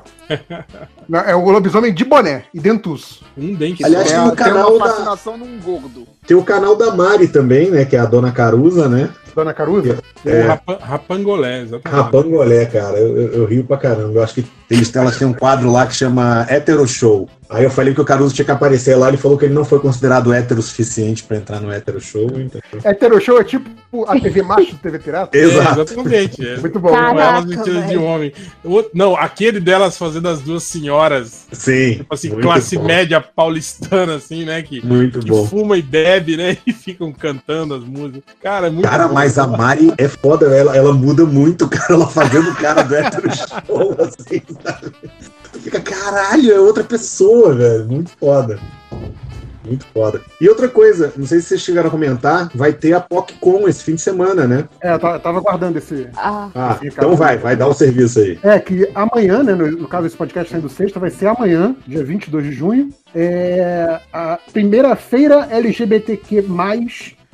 Não, 1.07 1.19
É 1.19 1.35
o 1.35 1.49
lobisomem 1.49 1.93
de 1.93 2.05
boné 2.05 2.43
e 2.53 2.59
dentus. 2.59 3.21
Um 3.37 3.53
dente 3.53 3.83
Aliás, 3.83 4.09
tem 4.11 4.19
o 4.19 4.35
canal 4.35 4.75
uma 4.75 4.87
da- 4.87 5.37
num 5.37 5.59
gordo. 5.59 6.07
Tem 6.25 6.35
o 6.35 6.43
canal 6.43 6.75
da 6.75 6.93
Mari 6.93 7.27
também, 7.27 7.69
né? 7.69 7.85
Que 7.85 7.95
é 7.95 7.99
a 7.99 8.05
Dona 8.05 8.31
Caruza, 8.31 8.87
né? 8.89 9.09
Dona 9.35 9.53
Caruza? 9.53 9.99
É. 10.25 10.59
O 10.65 10.73
Rapangolé, 10.79 11.61
exatamente. 11.61 12.01
Rapangolé, 12.01 12.65
cara. 12.65 12.97
Eu, 12.97 13.17
eu, 13.17 13.33
eu 13.33 13.45
rio 13.45 13.63
pra 13.63 13.77
caramba. 13.77 14.13
Eu 14.19 14.23
acho 14.23 14.33
que 14.33 14.45
eles, 14.69 14.93
elas 14.95 15.17
têm 15.17 15.27
um 15.27 15.33
quadro 15.33 15.71
lá 15.71 15.85
que 15.85 15.93
chama 15.95 16.45
Hétero 16.49 16.87
Show. 16.87 17.29
Aí 17.49 17.63
eu 17.63 17.69
falei 17.69 17.93
que 17.93 18.01
o 18.01 18.05
Caruso 18.05 18.35
tinha 18.35 18.45
que 18.45 18.51
aparecer 18.51 18.95
lá. 18.95 19.07
Ele 19.07 19.17
falou 19.17 19.37
que 19.37 19.45
ele 19.45 19.53
não 19.53 19.63
foi 19.63 19.79
considerado 19.79 20.33
hétero 20.33 20.59
o 20.59 20.63
suficiente 20.63 21.23
pra 21.23 21.37
entrar 21.37 21.61
no 21.61 21.71
Hétero 21.71 22.01
Show. 22.01 22.29
Então... 22.39 22.61
Hétero 22.83 23.21
Show 23.21 23.39
é 23.39 23.43
tipo 23.43 23.69
a 24.05 24.19
TV 24.19 24.41
macho 24.41 24.73
do 24.73 24.77
TV 24.77 24.99
Pirata? 24.99 25.35
Exato. 25.37 25.79
É, 25.79 25.83
exatamente. 25.83 26.45
É. 26.45 26.57
Muito 26.57 26.79
bom. 26.79 26.89
Com 26.89 26.95
elas 26.97 27.15
Caraca, 27.15 27.47
vestidas 27.47 27.89
de 27.89 27.97
homem. 27.97 28.33
Não, 28.93 29.15
aquele 29.15 29.59
delas 29.59 29.97
fazendo 29.97 30.27
as 30.27 30.41
duas 30.41 30.63
senhoras. 30.63 31.47
Sim. 31.51 31.97
Tipo 31.97 32.13
assim, 32.13 32.29
classe 32.31 32.77
bom. 32.77 32.85
média 32.85 33.21
paulistana, 33.21 34.15
assim, 34.15 34.43
né? 34.43 34.61
Que, 34.61 34.85
Muito 34.85 35.19
que 35.19 35.29
bom. 35.29 35.45
fuma 35.45 35.77
e 35.77 35.81
bebe, 35.81 36.35
né? 36.35 36.57
E 36.67 36.73
ficam 36.73 37.13
cantando 37.13 37.75
as 37.75 37.83
músicas. 37.83 38.23
Cara, 38.41 38.67
é 38.67 38.69
muito 38.69 38.87
Cara, 38.87 39.07
bom. 39.07 39.13
mas 39.13 39.37
a 39.37 39.47
Mari 39.47 39.93
é 39.97 40.07
foda, 40.09 40.47
ela, 40.47 40.75
ela 40.75 40.91
muda 40.91 41.25
muito, 41.25 41.67
cara, 41.69 41.93
ela 41.93 42.07
fazendo 42.07 42.49
o 42.49 42.55
cara 42.55 42.81
do 42.83 42.93
hétero 42.93 43.29
show, 43.33 43.95
assim, 43.99 44.41
sabe? 44.61 44.91
Fica, 45.67 45.81
caralho, 45.81 46.49
é 46.49 46.59
outra 46.61 46.81
pessoa, 46.81 47.53
velho. 47.53 47.85
Muito 47.85 48.11
foda. 48.11 48.57
Muito 49.65 49.85
foda. 49.87 50.21
E 50.39 50.47
outra 50.47 50.69
coisa, 50.69 51.11
não 51.17 51.25
sei 51.25 51.41
se 51.41 51.47
vocês 51.47 51.61
chegaram 51.61 51.89
a 51.89 51.91
comentar, 51.91 52.49
vai 52.55 52.71
ter 52.71 52.93
a 52.93 53.01
PocCon 53.01 53.67
esse 53.67 53.83
fim 53.83 53.95
de 53.95 54.01
semana, 54.01 54.47
né? 54.47 54.69
É, 54.81 54.93
eu 54.93 54.99
tava, 54.99 55.15
eu 55.15 55.19
tava 55.19 55.39
guardando 55.41 55.75
esse. 55.75 56.07
Ah, 56.15 56.79
então 56.81 57.17
vai, 57.17 57.37
vai 57.37 57.57
dar 57.57 57.67
o 57.67 57.73
serviço 57.73 58.19
aí. 58.19 58.39
É 58.43 58.57
que 58.61 58.89
amanhã, 58.95 59.43
né, 59.43 59.53
no, 59.53 59.69
no 59.69 59.89
caso 59.89 60.07
esse 60.07 60.15
podcast 60.15 60.49
saindo 60.49 60.69
sexta, 60.69 61.01
vai 61.01 61.09
ser 61.09 61.27
amanhã, 61.27 61.75
dia 61.85 62.01
22 62.01 62.45
de 62.45 62.51
junho, 62.53 62.89
é 63.13 63.99
a 64.13 64.39
primeira 64.53 64.95
feira 64.95 65.49
LGBTQ+, 65.51 66.45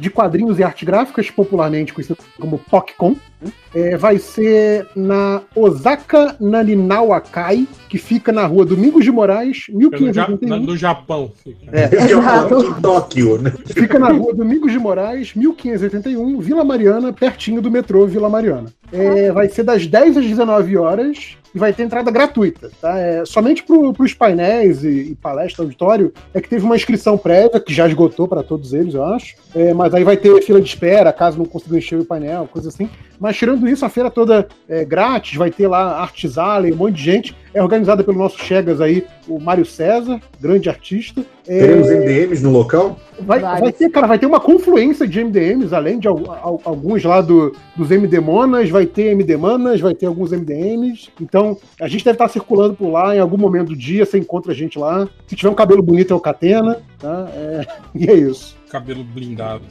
de 0.04 0.10
quadrinhos 0.10 0.60
e 0.60 0.64
artes 0.64 0.84
gráficas, 0.86 1.32
popularmente 1.32 1.94
conhecida 1.94 2.20
como 2.38 2.58
PocCon. 2.60 3.16
né? 3.42 3.52
É, 3.74 3.96
vai 3.96 4.18
ser 4.20 4.86
na 4.96 5.42
Osaka 5.56 6.36
Naninau 6.42 7.14
Akai, 7.14 7.66
que 7.88 7.98
fica 7.98 8.30
na 8.34 8.46
rua 8.46 8.66
Domingos 8.66 9.06
de 9.06 9.12
Moraes, 9.12 9.60
Fica 9.64 9.72
no, 9.74 10.14
Ja- 10.14 10.28
1581. 10.28 10.60
no 10.66 10.76
Japão. 10.78 11.32
fica. 11.42 11.58
É. 11.72 11.90
Em 12.78 12.82
Tóquio, 12.82 13.42
né? 13.42 13.54
Fica 13.68 13.98
na 13.98 14.10
rua 14.10 14.34
Domingos 14.34 14.72
de 14.74 14.78
Moraes, 14.78 15.34
1581, 15.34 16.38
Vila 16.40 16.66
Mariana, 16.66 17.14
pertinho 17.14 17.62
do 17.62 17.72
metrô 17.72 18.06
Vila 18.06 18.28
Mariana. 18.30 18.68
É, 18.92 19.32
vai 19.32 19.48
ser 19.48 19.64
das 19.64 19.88
10 19.88 20.18
às 20.18 20.26
19 20.26 20.78
horas 20.78 21.38
e 21.54 21.60
vai 21.60 21.74
ter 21.74 21.84
entrada 21.84 22.10
gratuita. 22.10 22.72
Tá? 22.82 22.98
É, 22.98 23.26
somente 23.26 23.64
para 23.64 24.04
os 24.04 24.14
painéis 24.14 24.84
e, 24.84 25.12
e 25.12 25.16
palestra 25.16 25.64
auditório 25.64 26.14
é 26.34 26.42
que 26.42 26.50
teve 26.50 26.66
uma 26.66 26.76
inscrição 26.76 27.18
prévia, 27.18 27.60
que 27.60 27.74
já 27.74 27.88
esgotou 27.88 28.28
para 28.28 28.44
todos 28.44 28.74
eles, 28.74 28.94
eu 28.94 29.04
acho. 29.04 29.36
É, 29.54 29.74
mas 29.74 29.94
aí 29.94 30.04
vai 30.04 30.18
ter 30.18 30.42
fila 30.42 30.62
de 30.62 30.68
espera, 30.68 31.14
caso 31.14 31.38
não 31.38 31.46
consiga 31.46 31.78
encher 31.78 32.00
o 32.00 32.06
painel, 32.06 32.48
coisa 32.52 32.70
assim. 32.70 32.90
Mas 33.20 33.38
tirando 33.38 33.68
isso, 33.68 33.86
a 33.86 33.90
feira 33.90 34.10
toda 34.10 34.48
é 34.68 34.84
grátis, 34.84 35.38
vai 35.38 35.52
ter 35.52 35.68
lá 35.68 36.00
Artes 36.02 36.38
Alley, 36.38 36.72
um 36.72 36.78
monte 36.78 36.96
de 36.96 37.04
gente. 37.04 37.43
É 37.54 37.62
organizada 37.62 38.04
pelo 38.04 38.18
nosso 38.18 38.40
Chegas 38.40 38.82
aí, 38.82 39.06
o 39.28 39.40
Mário 39.40 39.66
César, 39.66 40.20
grande 40.42 40.70
artista. 40.70 41.22
É, 41.48 41.60
Teremos 41.60 41.88
MDMs 41.90 42.44
no 42.44 42.52
local? 42.52 42.98
Vai, 43.20 43.40
vai 43.40 43.72
ter, 43.72 43.90
cara, 43.90 44.08
vai 44.08 44.18
ter 44.18 44.26
uma 44.26 44.40
confluência 44.40 45.08
de 45.08 45.24
MDMs, 45.24 45.74
além 45.76 46.00
de 46.00 46.08
al- 46.08 46.32
al- 46.32 46.62
alguns 46.66 47.04
lá 47.04 47.22
do, 47.22 47.56
dos 47.76 47.92
MD 47.92 48.20
Monas, 48.20 48.70
vai 48.72 48.88
ter 48.88 49.12
MD 49.12 49.38
Manas, 49.38 49.80
vai 49.80 49.94
ter 49.94 50.08
alguns 50.08 50.32
MDMs. 50.32 51.10
Então, 51.22 51.56
a 51.80 51.88
gente 51.88 52.04
deve 52.04 52.16
estar 52.16 52.28
circulando 52.28 52.74
por 52.74 52.90
lá 52.90 53.16
em 53.16 53.20
algum 53.20 53.38
momento 53.38 53.68
do 53.70 53.76
dia, 53.78 54.04
você 54.06 54.18
encontra 54.18 54.52
a 54.52 54.56
gente 54.56 54.80
lá. 54.80 55.08
Se 55.28 55.36
tiver 55.36 55.50
um 55.50 55.54
cabelo 55.56 55.84
bonito, 55.84 56.12
é 56.12 56.16
o 56.16 56.20
Catena, 56.20 56.82
tá? 56.98 57.30
É, 57.36 57.68
e 57.94 58.10
é 58.10 58.14
isso. 58.16 58.58
Cabelo 58.72 59.04
blindado. 59.04 59.62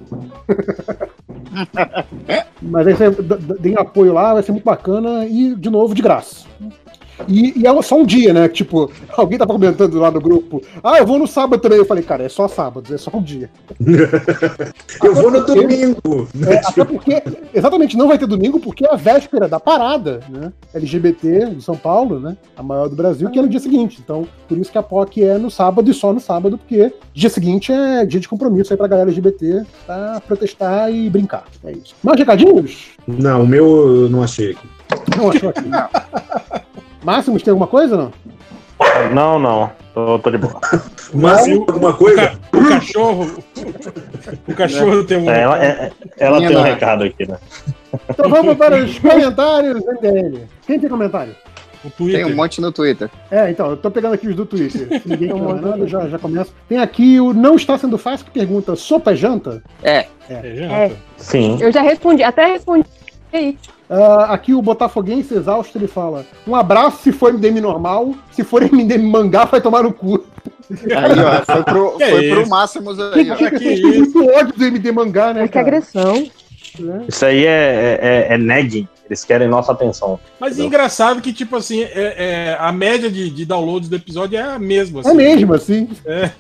Mas 2.63 2.87
aí 2.87 2.95
você 2.95 3.11
deem 3.59 3.77
apoio 3.77 4.13
lá, 4.13 4.35
vai 4.35 4.43
ser 4.43 4.53
muito 4.53 4.65
bacana 4.65 5.27
e, 5.27 5.55
de 5.57 5.71
novo, 5.71 5.95
de 5.95 6.03
graça. 6.03 6.47
E, 7.29 7.61
e 7.61 7.67
é 7.67 7.83
só 7.83 7.97
um 7.97 8.07
dia, 8.07 8.33
né? 8.33 8.49
Tipo, 8.49 8.91
alguém 9.17 9.39
tava 9.39 9.53
comentando 9.53 9.99
lá 9.99 10.11
no 10.11 10.21
grupo, 10.21 10.63
ah, 10.83 10.99
eu 10.99 11.07
vou 11.07 11.19
no 11.19 11.27
sábado 11.27 11.61
também. 11.61 11.79
Eu 11.79 11.85
falei, 11.85 12.03
cara, 12.03 12.25
é 12.25 12.29
só 12.29 12.49
sábado, 12.49 12.93
é 12.95 12.99
só 12.99 13.11
um 13.15 13.23
dia. 13.23 13.51
Eu 15.03 15.15
vou 15.15 15.31
no 15.31 15.45
domingo. 15.45 16.29
É, 16.47 16.59
até 16.59 16.85
porque, 16.85 17.23
exatamente, 17.53 17.97
não 17.97 18.09
vai 18.09 18.19
ter 18.19 18.27
domingo, 18.27 18.61
porque 18.61 18.85
é 18.85 18.93
a 18.93 18.97
véspera 18.97 19.49
da 19.49 19.59
parada, 19.59 20.21
né? 20.29 20.53
LGBT 20.75 21.47
de 21.47 21.63
São 21.63 21.77
Paulo, 21.77 22.21
né? 22.21 22.37
A 22.57 22.63
maior 22.63 22.89
do 22.89 22.97
Brasil, 22.97 23.29
que 23.31 23.39
é 23.39 23.43
no 23.43 23.49
dia 23.49 23.61
seguinte. 23.61 24.01
Então, 24.03 24.27
por 24.49 24.57
isso 24.59 24.71
que 24.71 24.79
a 24.79 24.83
POC 24.83 25.25
é 25.25 25.39
no 25.39 25.51
sábado 25.51 25.91
e 25.91 25.95
só 25.95 26.13
no 26.13 26.21
sábado, 26.21 26.59
porque 26.59 26.93
dia 27.13 27.31
seguinte 27.31 27.73
é 27.73 28.05
dia 28.05 28.21
de 28.21 28.29
compromisso 28.29 28.73
aí 28.73 28.77
pra 28.77 28.87
galera 28.87 29.11
LGBT 29.11 29.65
pra 29.87 30.21
protestar 30.21 30.93
e 30.93 31.11
brincar. 31.11 31.45
É 31.65 31.73
isso. 31.73 31.95
Mais 32.03 32.19
recadinhos? 32.19 32.91
Não, 33.07 33.43
o 33.43 33.47
meu 33.47 34.03
eu 34.03 34.09
não 34.09 34.23
achei 34.23 34.53
aqui. 34.53 34.69
Não 35.17 35.31
achou 35.31 35.51
aqui. 35.51 35.63
Máximos, 37.03 37.43
tem 37.43 37.51
alguma 37.51 37.67
coisa 37.67 37.97
não? 37.97 38.13
Não, 39.13 39.39
não. 39.39 39.71
Tô, 39.95 40.19
tô 40.19 40.31
de 40.31 40.39
boa. 40.39 40.59
Máximo, 41.15 41.65
alguma 41.69 41.93
coisa? 41.93 42.33
O 42.53 42.69
cachorro. 42.69 43.31
O 44.49 44.55
cachorro 44.55 45.05
tem 45.05 45.19
um. 45.19 45.31
É, 45.31 45.43
ela 45.43 45.65
é- 45.65 45.93
ela 46.19 46.39
tem 46.39 46.57
um 46.57 46.63
recado 46.63 47.05
aqui, 47.05 47.29
né? 47.29 47.37
Então 48.09 48.29
vamos 48.31 48.57
para 48.57 48.77
os 48.83 48.99
comentários 49.01 49.83
MDM. 49.85 50.41
Quem 50.67 50.81
tem 50.81 50.89
comentário? 50.89 51.35
O 51.85 51.91
Tem 52.07 52.25
um 52.25 52.37
monte 52.37 52.61
no 52.61 52.71
Twitter. 52.71 53.11
É, 53.29 53.51
então, 53.51 53.71
eu 53.71 53.77
tô 53.77 53.91
pegando 53.91 54.15
aqui 54.15 54.29
os 54.29 54.37
do 54.37 54.47
Twitter. 54.47 55.01
Se 55.03 55.03
ninguém 55.09 55.29
quer 55.33 55.41
mais 55.43 55.61
nada, 55.61 55.87
já, 55.89 56.09
já 56.09 56.19
começa. 56.19 56.53
Tem 56.69 56.79
aqui 56.79 57.19
o 57.21 57.33
Não 57.33 57.57
Está 57.57 57.77
Sendo 57.77 57.99
Fácil 57.99 58.25
que 58.27 58.31
pergunta: 58.31 58.77
sopa 58.77 59.13
é 59.13 59.17
janta? 59.17 59.63
É. 59.83 60.07
É. 60.31 60.93
Sim. 61.17 61.59
Eu 61.61 61.73
já 61.73 61.83
respondi, 61.83 62.23
até 62.23 62.47
respondi 62.47 62.87
Ah, 63.95 64.33
aqui 64.33 64.55
o 64.55 64.63
Botafoguense 64.63 65.35
exausto 65.35 65.77
ele 65.77 65.87
fala: 65.87 66.25
Um 66.47 66.57
abraço 66.57 67.03
se 67.03 67.13
for 67.13 67.31
MDM 67.31 67.61
normal, 67.61 68.15
se 68.31 68.43
for 68.43 68.63
MDM 68.63 69.03
mangá, 69.03 69.45
vai 69.45 69.61
tomar 69.61 69.83
no 69.83 69.93
cu. 69.93 70.25
Aí, 70.97 71.21
ó, 71.21 71.45
foi 71.53 71.63
pro, 71.63 71.99
Que 71.99 72.07
foi 72.07 72.29
pro 72.31 72.41
isso? 72.41 72.51
Máximos 72.51 72.99
aí, 72.99 73.31
ó. 73.31 73.37
Tem 73.37 73.83
muito 73.83 74.27
ódio 74.31 74.55
do 74.57 74.65
MD 74.65 74.93
mangá, 74.93 75.35
né? 75.35 75.47
Que 75.47 75.59
agressão. 75.59 76.27
Isso 77.07 77.27
aí 77.27 77.45
é, 77.45 77.99
é, 78.01 78.27
é 78.31 78.39
nagging. 78.39 78.89
Eles 79.07 79.25
querem 79.25 79.49
nossa 79.49 79.73
atenção. 79.73 80.19
Mas 80.39 80.59
engraçado 80.59 81.21
que, 81.21 81.33
tipo 81.33 81.57
assim, 81.57 81.83
é, 81.83 81.91
é, 81.95 82.57
a 82.59 82.73
média 82.73 83.11
de, 83.11 83.31
de 83.31 83.45
downloads 83.45 83.89
do 83.89 83.97
episódio 83.97 84.39
é 84.39 84.43
a 84.43 84.59
mesma. 84.59 85.03
É 85.05 85.13
mesmo, 85.13 85.55
assim. 85.55 85.89
É. 86.07 86.31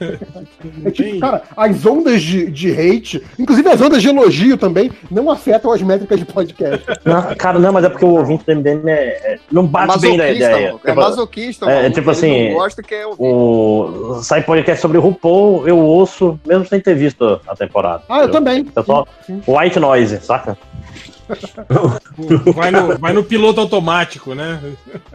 É 0.84 0.90
tipo, 0.90 1.20
cara, 1.20 1.42
as 1.56 1.84
ondas 1.84 2.22
de, 2.22 2.50
de 2.50 2.70
hate, 2.70 3.22
inclusive 3.38 3.68
as 3.68 3.80
ondas 3.80 4.00
de 4.00 4.08
elogio 4.08 4.56
também, 4.56 4.90
não 5.10 5.30
afetam 5.30 5.72
as 5.72 5.82
métricas 5.82 6.18
de 6.18 6.24
podcast. 6.24 6.86
Não, 7.04 7.34
cara, 7.34 7.58
não, 7.58 7.72
mas 7.72 7.84
é 7.84 7.88
porque 7.88 8.04
o 8.04 8.16
ouvinte 8.16 8.44
do 8.44 8.54
MDM 8.54 8.88
é, 8.88 9.34
é- 9.34 9.38
não 9.50 9.66
bate 9.66 9.98
bem 10.00 10.16
da 10.16 10.30
ideia. 10.30 10.66
maluco. 10.68 10.90
É 10.90 10.94
masoquista, 10.94 11.66
é, 11.66 11.74
maluco. 11.74 11.94
tipo 11.94 12.10
assim, 12.10 12.48
não 12.50 12.54
gosta 12.54 12.82
que 12.82 12.94
é 12.94 13.06
ouvir. 13.06 13.18
o 13.20 14.20
sai 14.22 14.42
podcast 14.42 14.80
sobre 14.80 14.98
o 14.98 15.00
RuPaul, 15.00 15.66
eu 15.66 15.78
ouço, 15.78 16.38
mesmo 16.46 16.66
sem 16.66 16.80
ter 16.80 16.94
visto 16.94 17.40
a 17.46 17.56
temporada. 17.56 18.04
Ah, 18.08 18.20
eu 18.20 18.30
também. 18.30 18.66
É 18.74 18.82
só 18.82 19.04
white 19.48 19.78
noise, 19.80 20.20
saca? 20.20 20.56
Vai 22.54 22.70
no, 22.70 22.98
vai 22.98 23.12
no 23.12 23.24
piloto 23.24 23.60
automático, 23.60 24.34
né? 24.34 24.60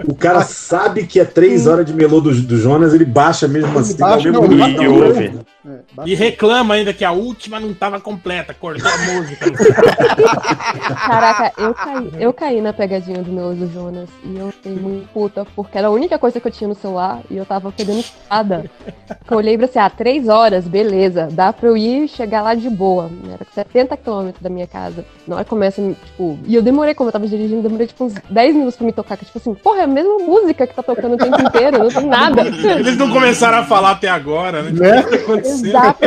O 0.05 0.15
cara 0.15 0.41
sabe 0.43 1.05
que 1.05 1.19
é 1.19 1.25
três 1.25 1.67
horas 1.67 1.85
de 1.85 1.93
melô 1.93 2.19
do, 2.19 2.33
do 2.33 2.57
Jonas, 2.57 2.93
ele 2.93 3.05
baixa 3.05 3.47
mesmo 3.47 3.77
assim. 3.77 3.97
baixa, 3.97 4.31
não, 4.31 4.41
mesmo 4.41 4.55
nível. 4.55 4.93
baixa, 4.93 5.07
ouve. 5.07 5.39
É, 5.67 5.79
E 6.05 6.15
reclama 6.15 6.73
ainda 6.75 6.93
que 6.93 7.03
a 7.03 7.11
última 7.11 7.59
não 7.59 7.73
tava 7.73 7.99
completa, 7.99 8.53
cortou 8.53 8.89
a 8.89 8.97
música. 8.97 9.45
Caraca, 10.95 11.53
eu 11.57 11.73
caí, 11.73 12.11
eu 12.19 12.33
caí 12.33 12.61
na 12.61 12.73
pegadinha 12.73 13.21
do 13.21 13.31
meu 13.31 13.53
do 13.53 13.71
Jonas 13.71 14.09
e 14.23 14.37
eu 14.37 14.51
fiquei 14.51 14.73
muito 14.73 15.07
puta, 15.09 15.45
porque 15.55 15.77
era 15.77 15.87
a 15.87 15.91
única 15.91 16.17
coisa 16.17 16.39
que 16.39 16.47
eu 16.47 16.51
tinha 16.51 16.67
no 16.67 16.75
celular 16.75 17.21
e 17.29 17.37
eu 17.37 17.45
tava 17.45 17.71
perdendo 17.71 17.99
espada. 17.99 18.69
Eu 19.29 19.37
olhei 19.37 19.57
pra 19.57 19.65
assim, 19.65 19.79
ah, 19.79 19.89
três 19.89 20.27
horas, 20.27 20.65
beleza, 20.67 21.27
dá 21.31 21.51
pra 21.51 21.67
eu 21.69 21.77
ir 21.77 22.05
e 22.05 22.07
chegar 22.07 22.41
lá 22.41 22.55
de 22.55 22.69
boa. 22.69 23.09
Era 23.31 23.45
70 23.53 23.97
quilômetros 23.97 24.41
da 24.41 24.49
minha 24.49 24.67
casa. 24.67 25.05
Na 25.27 25.35
hora 25.35 25.43
que 25.43 25.49
começa, 25.49 25.81
tipo, 26.07 26.37
e 26.45 26.55
eu 26.55 26.61
demorei, 26.61 26.93
como 26.93 27.09
eu 27.09 27.13
tava 27.13 27.27
dirigindo, 27.27 27.61
demorei 27.61 27.87
tipo 27.87 28.03
uns 28.05 28.13
10 28.29 28.53
minutos 28.55 28.75
pra 28.75 28.85
me 28.85 28.91
tocar, 28.93 29.15
que 29.17 29.25
tipo 29.25 29.37
assim, 29.37 29.53
porra, 29.53 29.79
é 29.79 29.83
a 29.83 29.87
mesma 29.87 30.17
música 30.17 30.65
que 30.67 30.73
tá 30.73 30.81
tocando 30.83 31.13
o 31.13 31.17
tempo 31.17 31.41
inteiro, 31.41 31.77
não 31.79 31.87
tem 31.89 32.05
nada. 32.07 32.41
Eles 32.47 32.97
não 32.97 33.11
começaram 33.11 33.59
a 33.59 33.63
falar 33.63 33.91
até 33.91 34.09
agora, 34.09 34.61
né? 34.63 34.71
Né? 34.71 34.99
O 35.01 35.07
que 35.07 35.71
tá? 35.71 35.95
Exato. 35.97 36.01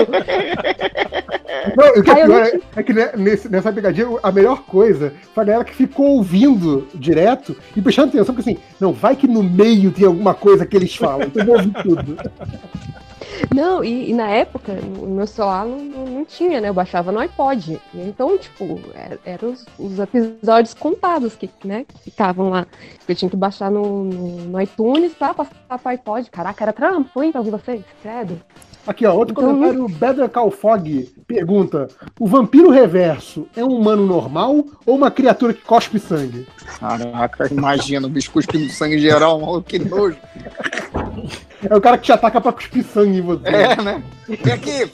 Não, 1.76 1.88
o 1.90 2.02
que 2.02 2.10
é 2.10 2.14
pior 2.24 2.42
é, 2.46 2.60
é 2.76 2.82
que 2.82 2.92
nesse- 3.16 3.48
nessa 3.48 3.72
pegadinha, 3.72 4.06
a 4.22 4.32
melhor 4.32 4.62
coisa 4.62 5.12
foi 5.34 5.42
a 5.42 5.46
galera 5.46 5.64
que 5.64 5.74
ficou 5.74 6.06
ouvindo 6.16 6.88
direto 6.94 7.56
e 7.76 7.82
prestando 7.82 8.08
atenção, 8.08 8.34
porque 8.34 8.50
assim, 8.50 8.60
não, 8.80 8.92
vai 8.92 9.14
que 9.14 9.28
no 9.28 9.42
meio 9.42 9.90
tem 9.90 10.06
alguma 10.06 10.32
coisa 10.34 10.64
que 10.64 10.76
eles 10.76 10.94
falam, 10.96 11.26
então 11.26 11.42
eu 11.42 11.46
vou 11.46 11.56
ouvir 11.56 11.72
tudo. 11.82 12.16
Não, 13.54 13.82
e, 13.84 14.10
e 14.10 14.14
na 14.14 14.28
época, 14.28 14.72
no 14.74 15.06
meu 15.08 15.26
celular 15.26 15.64
não, 15.66 15.78
não, 15.78 16.04
não 16.06 16.24
tinha, 16.24 16.60
né? 16.60 16.68
Eu 16.68 16.74
baixava 16.74 17.10
no 17.12 17.18
iPod. 17.18 17.80
E 17.94 18.00
então, 18.00 18.36
tipo, 18.38 18.80
era- 18.94 19.18
eram 19.24 19.50
os, 19.52 19.66
os 19.78 19.98
episódios 19.98 20.74
contados 20.74 21.34
que, 21.34 21.48
né, 21.64 21.84
que 21.86 21.98
ficavam 22.10 22.50
lá. 22.50 22.66
Eu 23.08 23.14
tinha 23.14 23.30
que 23.30 23.36
baixar 23.36 23.70
no, 23.70 24.04
no, 24.04 24.28
no 24.46 24.60
iTunes 24.60 25.12
pra 25.14 25.34
passar 25.34 25.54
pro 25.68 25.88
iPod. 25.90 26.30
Caraca, 26.30 26.64
era 26.64 26.72
trampo, 26.72 27.22
hein, 27.22 27.32
pra 27.32 27.40
ouvir 27.40 27.50
vocês? 27.50 27.82
Credo. 28.02 28.40
Aqui, 28.86 29.04
ó, 29.06 29.14
outro 29.14 29.32
Então- 29.32 29.44
comentário, 29.54 29.88
Better 29.92 30.28
Call 30.28 30.50
Fog 30.50 31.08
pergunta: 31.26 31.88
o 32.18 32.26
vampiro 32.26 32.70
reverso 32.70 33.46
é 33.54 33.62
um 33.64 33.68
humano 33.78 34.06
normal 34.06 34.64
ou 34.86 34.96
uma 34.96 35.10
criatura 35.10 35.52
que 35.52 35.60
cospe 35.62 35.98
sangue? 35.98 36.46
Caraca, 36.78 37.52
imagina, 37.52 38.06
o 38.06 38.10
bicho 38.10 38.30
cuspindo 38.30 38.70
sangue 38.72 38.98
geral, 38.98 39.38
maluco, 39.40 39.62
que 39.68 39.78
nojo. 39.78 40.16
É 41.68 41.76
o 41.76 41.80
cara 41.80 41.98
que 41.98 42.04
te 42.04 42.12
ataca 42.12 42.40
pra 42.40 42.52
cuspir 42.52 42.84
sangue 42.84 43.18
em 43.18 43.22
você. 43.22 43.46
É, 43.48 43.76
né? 43.82 44.02
Vem 44.28 44.52
aqui. 44.52 44.90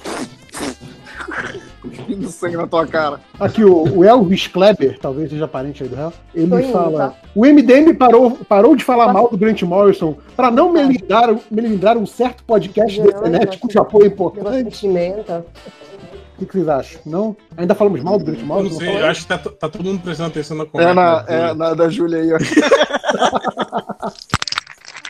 Cuspindo 1.80 2.28
sangue 2.28 2.56
na 2.56 2.66
tua 2.66 2.86
cara. 2.86 3.20
Aqui, 3.38 3.64
o, 3.64 3.98
o 3.98 4.04
Elvis 4.04 4.46
Kleber, 4.48 4.98
talvez 4.98 5.30
seja 5.30 5.46
parente 5.46 5.82
aí 5.82 5.88
do 5.88 5.94
réu, 5.96 6.12
ele 6.34 6.48
Tô 6.48 6.58
indo, 6.58 6.72
fala: 6.72 7.10
tá? 7.10 7.14
o 7.34 7.46
MDM 7.46 7.94
parou, 7.94 8.32
parou 8.48 8.74
de 8.74 8.82
falar 8.82 9.12
mal 9.12 9.28
do 9.28 9.36
Grant 9.36 9.62
Morrison 9.62 10.16
para 10.34 10.50
não 10.50 10.72
melindrar, 10.72 11.34
melindrar 11.50 11.96
um 11.96 12.06
certo 12.06 12.42
podcast 12.44 12.98
Não, 12.98 13.06
da 13.06 13.18
internet 13.18 13.58
cujo 13.58 13.80
apoio 13.80 14.06
é 14.06 14.08
de 14.08 14.14
importante. 14.14 14.86
O 14.86 16.38
que, 16.38 16.46
que 16.46 16.52
vocês 16.52 16.68
acham? 16.68 17.00
Não? 17.06 17.36
Ainda 17.56 17.74
falamos 17.74 18.02
mal 18.02 18.18
do 18.18 18.24
Grant 18.24 18.42
Morrison? 18.42 18.74
não 18.74 18.80
sei, 18.80 19.00
eu 19.00 19.06
acho 19.06 19.22
que 19.22 19.28
tá, 19.28 19.38
tá 19.38 19.68
todo 19.68 19.84
mundo 19.84 20.02
prestando 20.02 20.28
atenção 20.30 20.56
na 20.56 20.64
É 20.64 20.66
conversa. 20.66 20.94
na, 20.94 21.22
da 21.22 21.32
é 21.32 21.54
na 21.54 21.74
da 21.74 21.88
Júlia 21.88 22.18
aí, 22.18 22.32
ó. 22.32 22.38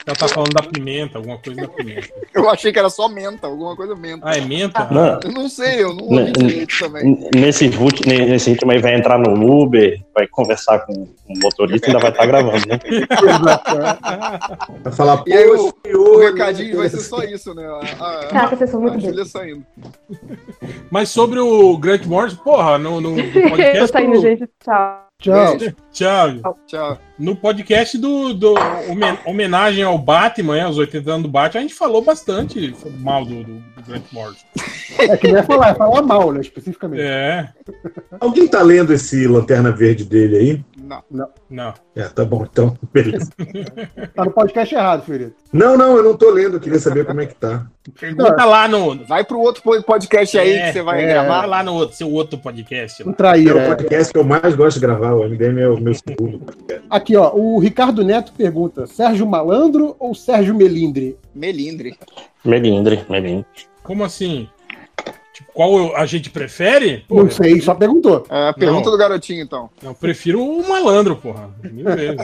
Ela 0.06 0.14
tá 0.16 0.28
falando 0.28 0.52
da 0.52 0.62
pimenta, 0.62 1.18
alguma 1.18 1.36
coisa 1.38 1.62
da 1.62 1.66
pimenta. 1.68 2.06
Eu 2.32 2.48
achei 2.48 2.72
que 2.72 2.78
era 2.78 2.88
só 2.88 3.08
menta, 3.08 3.48
alguma 3.48 3.74
coisa 3.74 3.96
menta. 3.96 4.20
Ah, 4.24 4.36
é 4.36 4.40
menta? 4.40 4.86
Não. 4.88 5.18
Eu 5.24 5.32
não 5.32 5.48
sei, 5.48 5.82
eu 5.82 5.92
não 5.94 6.04
ouvi 6.04 6.30
direito 6.32 6.78
também. 6.78 7.28
Nesse, 7.34 7.66
rit- 7.66 8.06
nesse 8.06 8.50
ritmo 8.50 8.70
aí 8.70 8.78
vai 8.78 8.94
entrar 8.94 9.18
no 9.18 9.60
Uber, 9.62 10.00
vai 10.14 10.28
conversar 10.28 10.78
com 10.86 10.92
o 10.92 11.38
motorista 11.42 11.88
e 11.88 11.90
ainda 11.90 12.00
vai 12.00 12.10
estar 12.12 12.24
gravando, 12.24 12.64
né? 12.68 12.78
Vai 14.84 14.92
falar, 14.92 15.24
E 15.26 15.32
aí 15.32 15.50
o, 15.50 15.72
"Pô, 15.72 15.90
o 15.98 16.18
recadinho 16.20 16.76
vai 16.76 16.88
ser 16.88 17.00
só 17.00 17.24
isso, 17.24 17.52
né? 17.54 17.66
A, 17.66 17.80
a, 18.20 18.26
Caraca, 18.28 18.56
vocês 18.56 18.70
são 18.70 18.80
muito 18.80 18.96
a 18.98 19.00
Júlia 19.00 19.24
saindo. 19.24 19.64
Mas 20.90 21.08
sobre 21.08 21.40
o 21.40 21.76
Grant 21.78 22.04
Morrison, 22.06 22.36
porra, 22.36 22.78
no, 22.78 23.00
no, 23.00 23.16
no 23.16 23.22
podcast. 23.50 23.78
Tô 23.80 23.86
saindo, 23.88 24.12
do- 24.12 24.20
gente. 24.20 24.48
Tchau. 24.64 25.05
Tchau. 25.20 25.56
Tchau. 25.92 26.58
Tchau. 26.66 26.98
No 27.18 27.34
podcast 27.34 27.96
do, 27.96 28.34
do 28.34 28.54
homen- 28.88 29.18
homenagem 29.24 29.82
ao 29.82 29.96
Batman, 29.98 30.62
aos 30.62 30.76
80 30.76 31.10
anos 31.10 31.22
do 31.22 31.28
Batman, 31.28 31.60
a 31.60 31.62
gente 31.62 31.74
falou 31.74 32.02
bastante 32.02 32.74
mal 32.98 33.24
do, 33.24 33.42
do, 33.42 33.54
do 33.54 33.82
Grant 33.86 34.04
Morrison. 34.12 34.44
É 34.98 35.16
que 35.16 35.28
não 35.32 35.38
é 35.38 35.42
falar, 35.42 35.70
é 35.70 35.74
falar 35.74 36.02
mal, 36.02 36.32
né? 36.32 36.40
Especificamente. 36.40 37.00
É. 37.02 37.48
Alguém 38.20 38.46
tá 38.46 38.60
lendo 38.62 38.92
esse 38.92 39.26
Lanterna 39.26 39.70
Verde 39.72 40.04
dele 40.04 40.36
aí? 40.36 40.64
Não. 40.86 41.02
Não. 41.10 41.28
Não. 41.50 41.74
É, 41.96 42.04
tá 42.04 42.24
bom, 42.24 42.46
então, 42.48 42.76
beleza. 42.94 43.28
Tá 44.14 44.24
no 44.24 44.30
podcast 44.30 44.72
errado, 44.72 45.04
Felipe. 45.04 45.34
Não, 45.52 45.76
não, 45.76 45.96
eu 45.96 46.02
não 46.04 46.16
tô 46.16 46.30
lendo, 46.30 46.56
eu 46.56 46.60
queria 46.60 46.78
saber 46.78 47.04
como 47.04 47.20
é 47.20 47.26
que 47.26 47.34
tá. 47.34 47.66
Pergunta 47.98 48.44
lá 48.44 48.68
no. 48.68 49.04
Vai 49.04 49.24
pro 49.24 49.40
outro 49.40 49.62
podcast 49.82 50.38
aí 50.38 50.52
É, 50.52 50.66
que 50.66 50.72
você 50.74 50.82
vai 50.82 51.04
é, 51.04 51.08
gravar. 51.08 51.40
Vai 51.40 51.48
lá 51.48 51.62
no 51.64 51.74
outro, 51.74 51.96
seu 51.96 52.10
outro 52.10 52.38
podcast. 52.38 53.02
Lá. 53.02 53.10
Um 53.10 53.12
traíra. 53.12 53.60
É 53.60 53.64
o 53.64 53.68
podcast 53.68 54.12
que 54.12 54.18
eu 54.18 54.24
mais 54.24 54.54
gosto 54.54 54.76
de 54.78 54.86
gravar, 54.86 55.12
o 55.14 55.28
MDM 55.28 55.58
é 55.60 55.68
o 55.68 55.80
meu 55.80 55.94
segundo 55.94 56.38
podcast. 56.38 56.86
Aqui, 56.88 57.16
ó, 57.16 57.34
o 57.34 57.58
Ricardo 57.58 58.04
Neto 58.04 58.32
pergunta: 58.32 58.86
Sérgio 58.86 59.26
Malandro 59.26 59.96
ou 59.98 60.14
Sérgio 60.14 60.54
Melindre? 60.54 61.18
Melindre. 61.34 61.98
Melindre, 62.44 63.04
Melindre. 63.10 63.46
Como 63.82 64.04
assim? 64.04 64.48
Tipo, 65.36 65.52
qual 65.52 65.94
a 65.94 66.06
gente 66.06 66.30
prefere? 66.30 67.04
Pô, 67.06 67.22
Não 67.22 67.30
sei, 67.30 67.60
só 67.60 67.74
perguntou. 67.74 68.24
É, 68.30 68.54
pergunta 68.54 68.86
Não. 68.86 68.92
do 68.92 68.96
garotinho, 68.96 69.42
então. 69.42 69.68
Eu 69.82 69.92
prefiro 69.94 70.42
o 70.42 70.66
malandro, 70.66 71.14
porra. 71.14 71.50
Mil 71.62 71.84
vezes. 71.94 72.16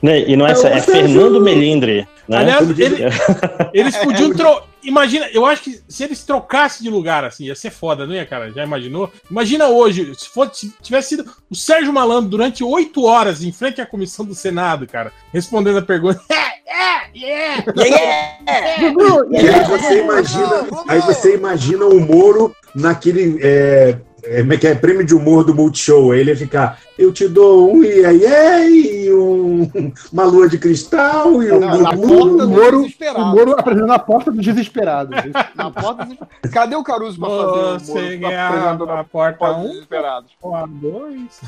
Né, 0.00 0.20
E 0.20 0.36
não 0.36 0.46
é, 0.46 0.52
é 0.52 0.80
Fernando 0.80 1.40
Melindre. 1.40 2.06
Né? 2.28 2.36
Aliás, 2.36 2.78
ele- 2.78 3.02
Eles 3.72 3.96
podiam 3.96 4.32
tro... 4.32 4.62
Imagina, 4.84 5.28
eu 5.32 5.46
acho 5.46 5.62
que 5.62 5.80
se 5.88 6.04
eles 6.04 6.22
trocassem 6.24 6.84
de 6.84 6.90
lugar, 6.90 7.24
assim, 7.24 7.44
ia 7.44 7.54
ser 7.54 7.70
foda, 7.70 8.06
não 8.06 8.14
ia, 8.14 8.26
cara? 8.26 8.50
Já 8.52 8.64
imaginou? 8.64 9.10
Imagina 9.30 9.68
hoje, 9.68 10.12
se, 10.14 10.28
se 10.52 10.72
tivesse 10.82 11.10
sido 11.10 11.30
o 11.50 11.54
Sérgio 11.54 11.92
Malandro 11.92 12.30
durante 12.30 12.62
oito 12.62 13.04
horas 13.04 13.42
em 13.42 13.52
frente 13.52 13.80
à 13.80 13.86
comissão 13.86 14.24
do 14.24 14.34
Senado, 14.34 14.86
cara, 14.86 15.12
respondendo 15.32 15.78
a 15.78 15.82
pergunta. 15.82 16.22
E 19.30 19.48
aí 19.48 19.64
você 19.64 20.00
imagina, 20.00 20.66
aí 20.88 21.00
você 21.00 21.34
imagina 21.34 21.84
o 21.86 22.00
Moro 22.00 22.54
naquele. 22.74 23.38
É, 23.42 23.96
é, 24.26 24.40
como 24.40 24.52
é 24.52 24.56
que 24.56 24.66
é? 24.66 24.74
Prêmio 24.74 25.04
de 25.04 25.14
humor 25.14 25.44
do 25.44 25.54
Multishow. 25.54 26.12
Aí 26.12 26.20
ele 26.20 26.30
ia 26.30 26.36
ficar, 26.36 26.80
eu 26.98 27.12
te 27.12 27.28
dou 27.28 27.72
um 27.72 27.82
e 27.84 28.04
aí, 28.04 29.04
e 29.06 29.12
um, 29.12 29.70
uma 30.12 30.24
lua 30.24 30.48
de 30.48 30.58
cristal 30.58 31.42
e 31.42 31.52
um. 31.52 31.60
Não, 31.60 31.80
na 31.82 31.94
Gugu." 31.94 32.08
porta 32.08 32.24
O 32.24 32.36
do 32.38 32.48
Moro, 32.48 32.82
desesperado. 32.82 33.20
o 33.20 33.26
Moro 33.26 33.52
apresentando 33.58 33.92
a 33.92 33.98
porta 33.98 34.30
do 34.30 34.40
desesperado. 34.40 35.10
Na 35.54 35.70
porta 35.70 36.04
dos... 36.06 36.16
Cadê 36.52 36.74
o 36.76 36.82
Caruso 36.84 37.18
pra 37.18 37.28
fazer 37.28 37.42
o 37.42 37.78
Você 37.80 38.16
Moro 38.18 38.34
apresentando 38.36 38.90
a 38.90 38.96
na 38.96 39.04
porta 39.04 39.38
porta 39.38 39.56
um, 39.58 39.62
dos 39.62 39.70
desesperados? 39.72 40.30
porta 40.40 40.68
dois. 40.68 41.40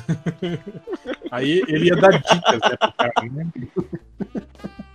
Aí 1.31 1.63
ele 1.69 1.87
ia 1.87 1.97
dar 1.97 2.11
dicas, 2.13 2.61
né, 2.61 2.77
pro 2.79 2.93
cara, 2.93 3.13
né? 3.33 3.47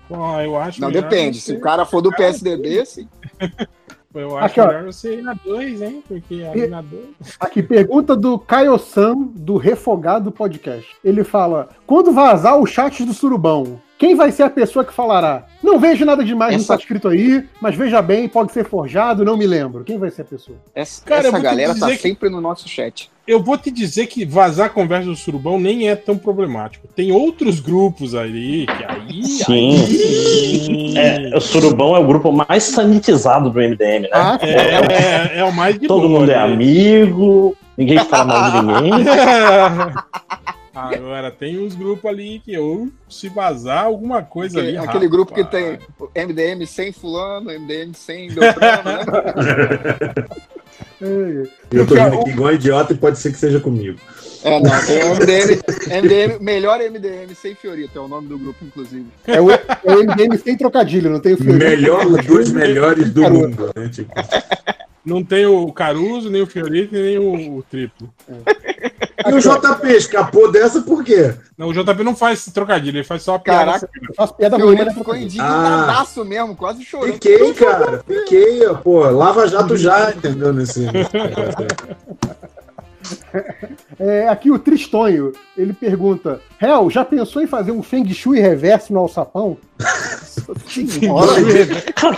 Bom, 0.09 0.41
eu 0.41 0.57
acho 0.57 0.81
Não, 0.81 0.91
depende. 0.91 1.39
Se 1.39 1.53
o 1.53 1.59
cara 1.61 1.85
for 1.85 2.01
do 2.01 2.11
PSDB, 2.11 2.85
sim. 2.85 3.07
Eu 4.13 4.37
acho 4.37 4.45
Aqui, 4.45 4.61
ó. 4.61 4.67
melhor 4.67 4.83
você 4.85 5.15
ir 5.15 5.21
na 5.21 5.33
2, 5.33 5.81
hein? 5.81 6.03
Porque 6.07 6.43
aí 6.43 6.67
na 6.67 6.81
2. 6.81 7.03
Aqui, 7.39 7.63
pergunta 7.63 8.15
do 8.15 8.37
Caio 8.37 8.77
San, 8.77 9.15
do 9.17 9.57
Refogado 9.57 10.31
Podcast. 10.31 10.87
Ele 11.03 11.23
fala: 11.23 11.69
quando 11.87 12.11
vazar 12.11 12.57
o 12.59 12.65
chat 12.65 13.05
do 13.05 13.13
Surubão, 13.13 13.79
quem 14.01 14.15
vai 14.15 14.31
ser 14.31 14.41
a 14.41 14.49
pessoa 14.49 14.83
que 14.83 14.91
falará? 14.91 15.43
Não 15.61 15.79
vejo 15.79 16.03
nada 16.03 16.23
demais 16.25 16.53
no 16.53 16.57
que 16.57 16.63
Essa- 16.63 16.73
tá 16.73 16.79
escrito 16.79 17.07
aí, 17.07 17.43
mas 17.61 17.75
veja 17.75 18.01
bem, 18.01 18.27
pode 18.27 18.51
ser 18.51 18.65
forjado, 18.65 19.23
não 19.23 19.37
me 19.37 19.45
lembro. 19.45 19.83
Quem 19.83 19.99
vai 19.99 20.09
ser 20.09 20.23
a 20.23 20.25
pessoa? 20.25 20.57
Essa, 20.73 21.05
Cara, 21.05 21.27
essa 21.27 21.37
galera 21.37 21.75
tá 21.77 21.87
que- 21.91 21.97
sempre 21.97 22.27
no 22.27 22.41
nosso 22.41 22.67
chat. 22.67 23.11
Eu 23.27 23.43
vou 23.43 23.55
te 23.59 23.69
dizer 23.69 24.07
que 24.07 24.25
vazar 24.25 24.65
a 24.65 24.69
conversa 24.69 25.05
do 25.07 25.15
surubão 25.15 25.59
nem 25.59 25.87
é 25.87 25.95
tão 25.95 26.17
problemático. 26.17 26.87
Tem 26.95 27.11
outros 27.11 27.59
grupos 27.59 28.15
ali 28.15 28.65
que 28.65 28.83
aí. 28.85 29.23
Sim. 29.23 29.75
aí- 29.75 30.97
É, 30.97 31.37
o 31.37 31.39
Surubão 31.39 31.95
é 31.95 31.99
o 31.99 32.05
grupo 32.07 32.31
mais 32.31 32.63
sanitizado 32.63 33.51
do 33.51 33.59
MDM, 33.61 34.01
né? 34.01 34.09
Ah, 34.11 34.39
É, 34.41 35.35
é, 35.35 35.39
é 35.41 35.43
o 35.43 35.53
mais 35.53 35.77
de 35.79 35.87
Todo 35.87 36.07
boa 36.07 36.21
mundo 36.21 36.31
é 36.31 36.35
ali. 36.35 36.53
amigo, 36.53 37.55
ninguém 37.77 37.99
fala 37.99 38.25
mal 38.25 38.51
de 38.51 38.65
ninguém. 38.65 38.91
Agora 40.73 41.29
tem 41.29 41.59
uns 41.59 41.75
grupos 41.75 42.09
ali 42.09 42.39
que 42.39 42.57
ou 42.57 42.89
se 43.09 43.27
vazar 43.27 43.83
alguma 43.85 44.23
coisa 44.23 44.59
Aquele, 44.59 44.77
ali. 44.77 44.87
aquele 44.87 45.07
grupo 45.07 45.33
que 45.33 45.41
rapaz. 45.41 45.79
tem 46.13 46.25
MDM 46.27 46.65
sem 46.65 46.91
fulano, 46.93 47.51
MDM 47.51 47.93
sem 47.93 48.31
Beltrano, 48.31 48.83
né? 48.83 49.05
Eu 51.71 51.87
tô 51.87 51.95
rindo 51.95 52.19
aqui 52.21 52.29
igual 52.29 52.51
um 52.51 52.55
idiota 52.55 52.93
e 52.93 52.97
pode 52.97 53.17
ser 53.17 53.31
que 53.31 53.37
seja 53.37 53.59
comigo. 53.59 53.99
É, 54.43 54.59
não, 54.59 54.85
tem 54.85 55.03
o 55.03 55.15
MDM, 55.15 55.61
MDM, 56.01 56.39
melhor 56.43 56.79
MDM 56.79 57.33
sem 57.35 57.55
Fiorito, 57.55 57.97
é 57.97 58.01
o 58.01 58.07
nome 58.07 58.27
do 58.27 58.37
grupo, 58.37 58.63
inclusive. 58.63 59.05
É 59.27 59.41
o, 59.41 59.51
é 59.51 59.59
o 59.83 60.03
MDM 60.03 60.37
sem 60.37 60.55
trocadilho, 60.57 61.09
não 61.09 61.19
tem 61.19 61.33
o 61.33 61.37
Fiorito. 61.37 61.57
Melhor, 61.65 62.05
os 62.05 62.25
dois 62.25 62.51
melhores 62.51 63.11
do 63.11 63.23
mundo, 63.29 63.71
né? 63.75 63.89
Tipo, 63.89 64.13
Não 65.03 65.23
tem 65.23 65.45
o 65.47 65.71
Caruso, 65.71 66.29
nem 66.29 66.41
o 66.43 66.47
Fiorito, 66.47 66.93
nem 66.93 67.17
o, 67.17 67.57
o 67.57 67.63
Triplo. 67.63 68.13
E 69.25 69.33
o 69.33 69.39
JP 69.39 69.87
escapou 69.89 70.51
dessa 70.51 70.81
por 70.81 71.03
quê? 71.03 71.33
Não, 71.57 71.67
o 71.67 71.73
JP 71.73 72.03
não 72.03 72.15
faz 72.15 72.39
esse 72.39 72.51
trocadilho, 72.51 72.97
ele 72.97 73.03
faz 73.03 73.21
só 73.23 73.35
a 73.35 73.39
piada. 73.39 73.65
Caraca, 73.65 73.89
Faz 74.15 74.31
piada 74.31 74.57
Meu 74.57 74.67
ruim, 74.67 74.75
Lino 74.75 74.87
mas 74.87 74.97
ficou 74.97 75.15
indignadaço 75.15 76.25
mesmo, 76.25 76.55
quase 76.55 76.83
chorando. 76.83 77.13
Fiquei, 77.13 77.53
cara. 77.53 78.03
Fiquei, 78.07 78.65
ó, 78.67 78.75
pô. 78.75 79.01
Lava 79.09 79.47
Jato 79.47 79.77
já, 79.77 80.11
entendeu? 80.11 80.53
Nesse. 80.53 80.87
É, 83.99 84.27
aqui 84.27 84.51
o 84.51 84.59
Tristonho, 84.59 85.31
ele 85.57 85.73
pergunta: 85.73 86.39
Hel, 86.61 86.89
já 86.89 87.03
pensou 87.03 87.41
em 87.41 87.47
fazer 87.47 87.71
um 87.71 87.83
Feng 87.83 88.07
Shui 88.13 88.39
reverso 88.39 88.93
no 88.93 88.99
alçapão? 88.99 89.57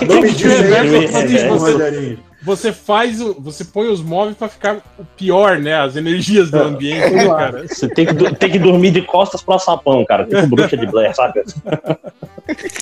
Não 0.08 0.22
me 0.22 0.32
diz 0.32 0.52
é, 0.52 2.18
você, 2.44 2.74
faz 2.74 3.22
o, 3.22 3.34
você 3.40 3.64
põe 3.64 3.88
os 3.88 4.02
móveis 4.02 4.36
pra 4.36 4.50
ficar 4.50 4.82
o 5.00 5.06
pior, 5.06 5.60
né? 5.60 5.80
As 5.80 5.96
energias 5.96 6.52
do 6.52 6.58
ambiente, 6.62 7.10
né, 7.12 7.28
cara? 7.28 7.68
Você 7.68 7.88
tem 7.88 8.06
que, 8.06 8.36
tem 8.36 8.52
que 8.52 8.60
dormir 8.60 8.92
de 8.92 9.02
costas 9.02 9.42
pro 9.42 9.58
sapão, 9.58 10.04
cara. 10.06 10.26
Tipo 10.26 10.48
bruxa 10.48 10.76
de 10.76 10.86
Blair, 10.86 11.16
saca? 11.16 11.44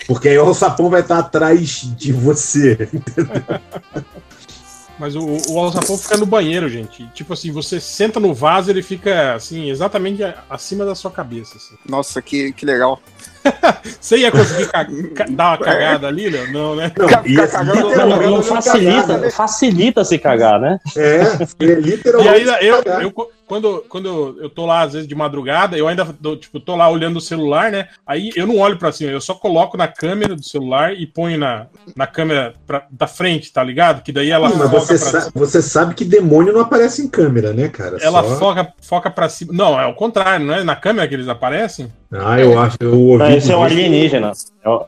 Porque 0.07 0.30
aí 0.30 0.38
o 0.38 0.45
alçapão 0.45 0.90
vai 0.90 1.01
estar 1.01 1.19
atrás 1.19 1.81
de 1.95 2.11
você. 2.11 2.90
Mas 4.98 5.15
o, 5.15 5.38
o 5.49 5.59
alçapão 5.59 5.98
fica 5.98 6.17
no 6.17 6.25
banheiro, 6.25 6.69
gente. 6.69 7.07
Tipo 7.14 7.33
assim, 7.33 7.51
você 7.51 7.80
senta 7.80 8.19
no 8.19 8.33
vaso, 8.33 8.69
ele 8.69 8.83
fica 8.83 9.33
assim, 9.33 9.69
exatamente 9.69 10.22
acima 10.49 10.85
da 10.85 10.95
sua 10.95 11.09
cabeça. 11.11 11.57
assim. 11.57 11.75
Nossa, 11.88 12.22
que, 12.22 12.51
que 12.53 12.65
legal. 12.65 13.01
Você 13.99 14.17
ia 14.17 14.31
conseguir 14.31 14.67
ca- 14.67 14.85
ca- 15.15 15.25
dar 15.29 15.47
uma 15.49 15.57
cagada 15.57 16.07
ali, 16.07 16.29
Léo? 16.29 16.51
Não, 16.51 16.75
né? 16.75 16.91
Não, 16.97 18.31
não 18.31 18.43
facilita, 18.43 19.29
facilita 19.31 20.03
se 20.05 20.17
cagar, 20.17 20.59
né? 20.59 20.79
É, 20.95 21.17
é 21.21 21.47
E 21.59 21.75
literalmente. 21.75 22.49
aí, 22.49 22.67
eu, 22.67 22.81
eu- 22.83 23.31
quando, 23.51 23.83
quando 23.89 24.38
eu 24.39 24.49
tô 24.49 24.65
lá, 24.65 24.80
às 24.83 24.93
vezes, 24.93 25.05
de 25.05 25.13
madrugada, 25.13 25.77
eu 25.77 25.85
ainda 25.85 26.05
tô, 26.05 26.38
tipo, 26.38 26.57
tô 26.57 26.73
lá 26.73 26.89
olhando 26.89 27.17
o 27.17 27.21
celular, 27.21 27.69
né? 27.69 27.89
Aí 28.07 28.31
eu 28.33 28.47
não 28.47 28.57
olho 28.57 28.77
pra 28.77 28.93
cima, 28.93 29.11
eu 29.11 29.19
só 29.19 29.33
coloco 29.33 29.75
na 29.75 29.89
câmera 29.89 30.38
do 30.38 30.41
celular 30.41 30.93
e 30.93 31.05
ponho 31.05 31.38
na, 31.38 31.65
na 31.93 32.07
câmera 32.07 32.53
pra- 32.65 32.88
da 32.89 33.07
frente, 33.07 33.51
tá 33.51 33.61
ligado? 33.61 34.03
Que 34.03 34.13
daí 34.13 34.30
ela 34.30 34.47
Mas 34.47 34.57
foca 34.57 34.69
você, 34.80 34.97
pra 35.11 35.21
sa- 35.21 35.31
você 35.35 35.61
sabe 35.61 35.95
que 35.95 36.05
demônio 36.05 36.53
não 36.53 36.61
aparece 36.61 37.01
em 37.01 37.09
câmera, 37.09 37.51
né, 37.51 37.67
cara? 37.67 37.97
Ela 38.01 38.23
Só- 38.23 38.38
foca, 38.38 38.73
foca 38.81 39.11
pra 39.11 39.27
cima. 39.27 39.51
Não, 39.51 39.77
é 39.77 39.85
o 39.85 39.95
contrário, 39.95 40.45
não 40.45 40.53
é 40.53 40.63
na 40.63 40.77
câmera 40.77 41.05
que 41.05 41.13
eles 41.13 41.27
aparecem? 41.27 41.91
Ah, 42.09 42.39
eu 42.39 42.57
acho, 42.57 42.77
eu 42.80 42.97
ouvi. 42.97 43.23
Ah, 43.23 43.35
esse 43.35 43.51
é 43.51 43.57
um 43.57 43.63
alienígena. 43.63 44.31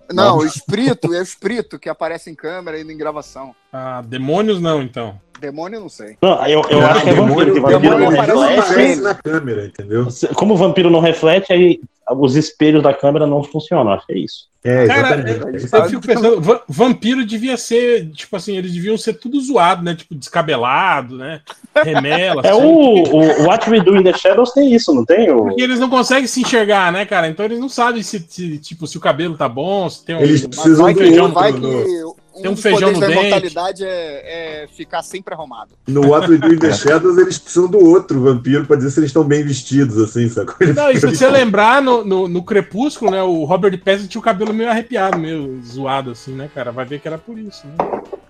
Não, 0.10 0.38
o 0.38 0.46
espírito, 0.46 1.14
é 1.14 1.20
o 1.20 1.24
espírito 1.24 1.78
que 1.78 1.90
aparece 1.90 2.30
em 2.30 2.36
câmera 2.36 2.78
e 2.78 2.82
em 2.84 2.98
gravação. 2.98 3.54
Ah, 3.74 4.02
demônios 4.06 4.62
não, 4.62 4.82
então. 4.82 5.20
Demônio, 5.44 5.78
eu 5.78 5.82
não 5.82 5.90
sei. 5.90 6.18
Não, 6.22 6.46
eu, 6.48 6.62
eu 6.70 6.80
Não, 6.82 6.88
acho 6.88 7.04
que 7.04 7.10
é 7.10 7.14
demônio- 7.14 7.36
vampiro, 7.36 7.54
que 7.54 7.60
vampiro 7.60 7.80
demônio 7.82 8.12
não 8.12 8.22
aparece 8.22 8.76
reflete. 8.76 9.02
na 9.02 9.14
câmera, 9.16 9.66
entendeu? 9.66 10.08
Como 10.36 10.54
o 10.54 10.58
vampiro 10.58 10.90
não 10.90 11.00
reflete, 11.00 11.52
aí 11.54 11.80
os 12.18 12.36
espelhos 12.36 12.82
da 12.84 12.94
câmera 12.94 13.28
não 13.28 13.44
funcionam. 13.44 13.92
Acho 13.94 14.06
que 14.08 14.14
é 14.14 14.18
isso. 14.20 14.48
É, 14.64 14.88
Cara, 14.88 15.24
eu 15.30 15.90
fico 15.90 16.02
pensando, 16.02 16.40
va- 16.42 16.64
vampiro 16.70 17.26
devia 17.26 17.58
ser, 17.58 18.10
tipo 18.12 18.34
assim, 18.36 18.56
eles 18.58 18.72
deviam 18.74 18.98
ser 18.98 19.14
tudo 19.16 19.40
zoado, 19.42 19.84
né? 19.84 19.94
Tipo, 19.96 20.16
descabelado, 20.16 21.18
né? 21.18 21.42
Remela. 21.82 22.42
É 22.44 22.50
assim. 22.52 22.62
o, 22.62 23.04
o 23.16 23.44
What 23.48 23.70
We 23.70 23.80
Do 23.82 23.96
in 23.98 24.04
the 24.04 24.14
Shadows 24.14 24.52
tem 24.52 24.74
isso, 24.74 24.94
não 24.94 25.04
tem? 25.06 25.32
O... 25.32 25.46
Porque 25.46 25.62
eles 25.62 25.80
não 25.80 25.90
conseguem 25.90 26.28
se 26.28 26.42
enxergar, 26.42 26.92
né, 26.92 27.06
cara? 27.06 27.28
Então 27.28 27.46
eles 27.46 27.60
não 27.60 27.70
sabem 27.70 28.04
se, 28.04 28.24
se, 28.30 28.58
tipo, 28.60 28.86
se 28.86 28.98
o 28.98 29.02
cabelo 29.02 29.36
tá 29.38 29.50
bom, 29.50 29.90
se 29.90 30.04
tem 30.06 30.16
um, 30.16 30.20
Eles 30.22 30.46
precisam 30.46 30.86
Vai 30.86 30.94
do 30.94 31.00
feijão 31.00 31.24
outro 31.26 31.40
vai 31.40 31.52
no- 31.52 31.60
que 31.60 31.68
no- 31.68 32.16
um 32.36 32.42
tem 32.42 32.52
um 32.52 32.56
feijão 32.58 32.92
no 32.92 33.00
da 33.00 33.06
dente. 33.08 33.20
imortalidade 33.20 33.84
é, 33.86 34.64
é 34.64 34.68
ficar 34.76 35.04
sempre 35.04 35.36
arrumado. 35.36 35.70
No 35.88 36.10
What 36.10 36.30
We 36.32 36.38
Do 36.40 36.54
in 36.54 36.58
the 36.58 36.74
Shadows, 36.74 37.18
eles 37.20 37.38
precisam 37.38 37.70
do 37.70 37.78
outro 37.78 38.22
vampiro 38.22 38.66
pra 38.66 38.76
dizer 38.76 38.90
se 38.90 39.00
eles 39.00 39.10
estão 39.10 39.24
bem 39.24 39.44
vestidos, 39.44 39.98
assim, 40.00 40.28
sacou? 40.30 40.56
Não, 40.76 40.90
e 40.90 41.00
se 41.00 41.06
você 41.06 41.28
lembrar, 41.30 41.80
no, 41.82 42.04
no, 42.04 42.28
no 42.28 42.42
Crepúsculo, 42.44 43.12
né, 43.12 43.22
o 43.22 43.44
Robert 43.44 43.78
Pattinson 43.84 44.08
tinha 44.08 44.20
o 44.20 44.24
cabelo 44.24 44.52
meio 44.54 44.68
arrepiado, 44.70 45.18
meio 45.20 45.60
zoado, 45.64 46.10
assim, 46.12 46.32
né, 46.34 46.50
cara? 46.54 46.72
Vai 46.72 46.86
ver 46.86 47.00
que 47.00 47.08
era 47.08 47.20
por 47.20 47.38
isso, 47.38 47.68
né? 47.68 47.74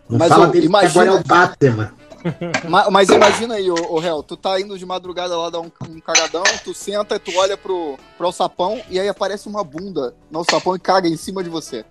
Não 0.10 0.20
Mas, 0.20 0.28
fala 0.28 0.48
dele 0.48 0.66
imagina- 0.66 1.02
agora 1.04 1.18
é 1.18 1.22
o 1.22 1.24
Batman. 1.26 1.92
Ma- 2.68 2.90
Mas, 2.90 3.10
imagina 3.10 3.56
aí, 3.56 3.70
ô, 3.70 3.76
ô 3.90 4.02
Hel, 4.02 4.24
tu 4.24 4.36
tá 4.38 4.60
indo 4.60 4.78
de 4.78 4.86
madrugada 4.86 5.38
lá 5.38 5.50
dar 5.50 5.60
um, 5.60 5.72
um 5.90 6.00
cagadão, 6.00 6.44
tu 6.64 6.74
senta, 6.74 7.20
tu 7.20 7.32
olha 7.38 7.58
pro, 7.58 7.98
pro 8.18 8.28
alçapão 8.28 8.80
e 8.90 9.00
aí 9.00 9.08
aparece 9.10 9.48
uma 9.48 9.64
bunda 9.64 10.14
no 10.32 10.40
alçapão 10.40 10.76
e 10.76 10.80
caga 10.80 11.08
em 11.08 11.18
cima 11.18 11.44
de 11.44 11.50
você. 11.50 11.86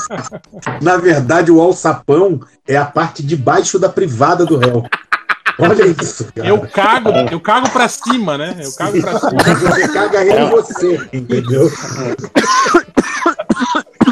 Na 0.82 0.96
verdade, 0.96 1.50
o 1.50 1.60
alçapão 1.60 2.40
é 2.66 2.76
a 2.76 2.84
parte 2.84 3.22
de 3.22 3.36
baixo 3.36 3.78
da 3.78 3.88
privada 3.88 4.44
do 4.44 4.56
réu. 4.58 4.84
Olha 5.56 5.86
isso, 5.86 6.24
cara. 6.34 6.48
Eu 6.48 6.60
cago, 6.68 7.10
eu 7.30 7.40
cago 7.40 7.70
pra 7.70 7.86
cima, 7.86 8.36
né? 8.36 8.56
Eu 8.60 8.72
cago 8.74 9.00
pra 9.00 9.20
cima. 9.20 9.42
Você 9.70 9.88
caga 9.88 10.24
em 10.24 10.50
você, 10.50 11.08
entendeu? 11.12 11.70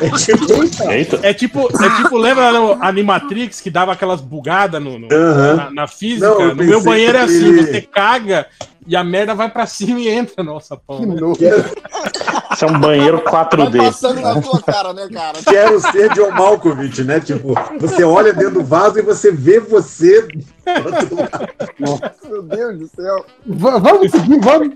É 0.02 1.04
tipo, 1.04 1.18
É 1.22 1.34
tipo, 1.34 1.68
é 1.84 1.96
tipo, 1.96 2.16
lembra 2.16 2.52
no 2.52 2.72
Animatrix 2.82 3.60
que 3.60 3.70
dava 3.70 3.92
aquelas 3.92 4.20
bugadas 4.20 4.82
no, 4.82 4.98
no- 4.98 5.08
Aham. 5.12 5.56
na, 5.56 5.70
na 5.70 5.86
física? 5.88 6.28
Não, 6.28 6.54
no 6.54 6.64
meu 6.64 6.80
banheiro 6.82 7.18
é 7.18 7.22
assim, 7.22 7.48
ele- 7.48 7.66
você 7.66 7.80
caga 7.82 8.46
e 8.86 8.96
a 8.96 9.04
merda 9.04 9.34
vai 9.34 9.48
pra 9.48 9.64
cima 9.66 10.00
e 10.00 10.08
entra 10.08 10.42
no. 10.42 10.54
Né? 10.54 10.60
Isso 12.52 12.64
é 12.64 12.68
um 12.68 12.78
banheiro 12.80 13.20
4D. 13.22 13.76
Passando 13.78 14.20
na 14.20 14.40
tua 14.40 14.60
cara, 14.60 14.92
né, 14.92 15.08
cara? 15.12 15.38
Quero 15.44 15.80
ser 15.80 16.12
John 16.14 16.30
Malkovich, 16.32 17.02
né? 17.04 17.20
Tipo, 17.20 17.54
você 17.80 18.02
olha 18.04 18.32
dentro 18.32 18.54
do 18.54 18.64
vaso 18.64 18.98
e 18.98 19.02
você 19.02 19.30
vê 19.30 19.58
você. 19.60 20.26
Meu 22.28 22.42
Deus 22.42 22.78
do 22.78 22.86
céu. 22.88 23.26
Va- 23.46 23.78
vamos 23.78 24.10
seguir, 24.10 24.38
vamos. 24.40 24.74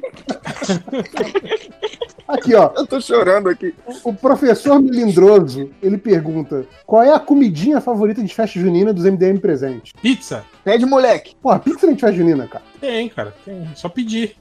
Aqui, 2.28 2.54
ó. 2.56 2.72
Eu 2.76 2.86
tô 2.86 3.00
chorando 3.00 3.48
aqui. 3.48 3.72
O 4.02 4.12
professor 4.12 4.80
Melindroso, 4.82 5.70
ele 5.80 5.96
pergunta: 5.96 6.64
qual 6.84 7.02
é 7.02 7.14
a 7.14 7.20
comidinha 7.20 7.80
favorita 7.80 8.20
de 8.22 8.34
festa 8.34 8.58
junina 8.58 8.92
dos 8.92 9.04
MDM 9.04 9.38
presentes? 9.38 9.92
Pizza? 10.02 10.44
Pede 10.64 10.84
moleque. 10.84 11.36
Pô, 11.40 11.56
pizza 11.60 11.86
não 11.86 11.94
de 11.94 12.00
festa 12.00 12.16
junina, 12.16 12.48
cara. 12.48 12.64
Tem, 12.80 13.08
cara, 13.08 13.32
tem. 13.44 13.68
Só 13.76 13.88
pedir. 13.88 14.34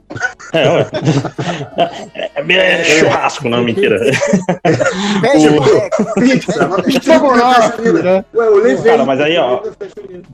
É, 0.52 0.68
ué. 0.70 0.88
É, 2.50 2.82
é 2.82 2.84
churrasco, 2.84 3.48
não, 3.50 3.64
mentira. 3.64 4.00
Pede 5.22 5.50
moleque. 5.52 6.04
Pizza, 6.16 6.70
pizza? 6.84 7.22
Ué, 7.24 8.24
eu 8.34 8.56
levei. 8.64 8.92
Cara, 8.92 9.06
mas 9.06 9.22
aí, 9.22 9.38
ó. 9.38 9.62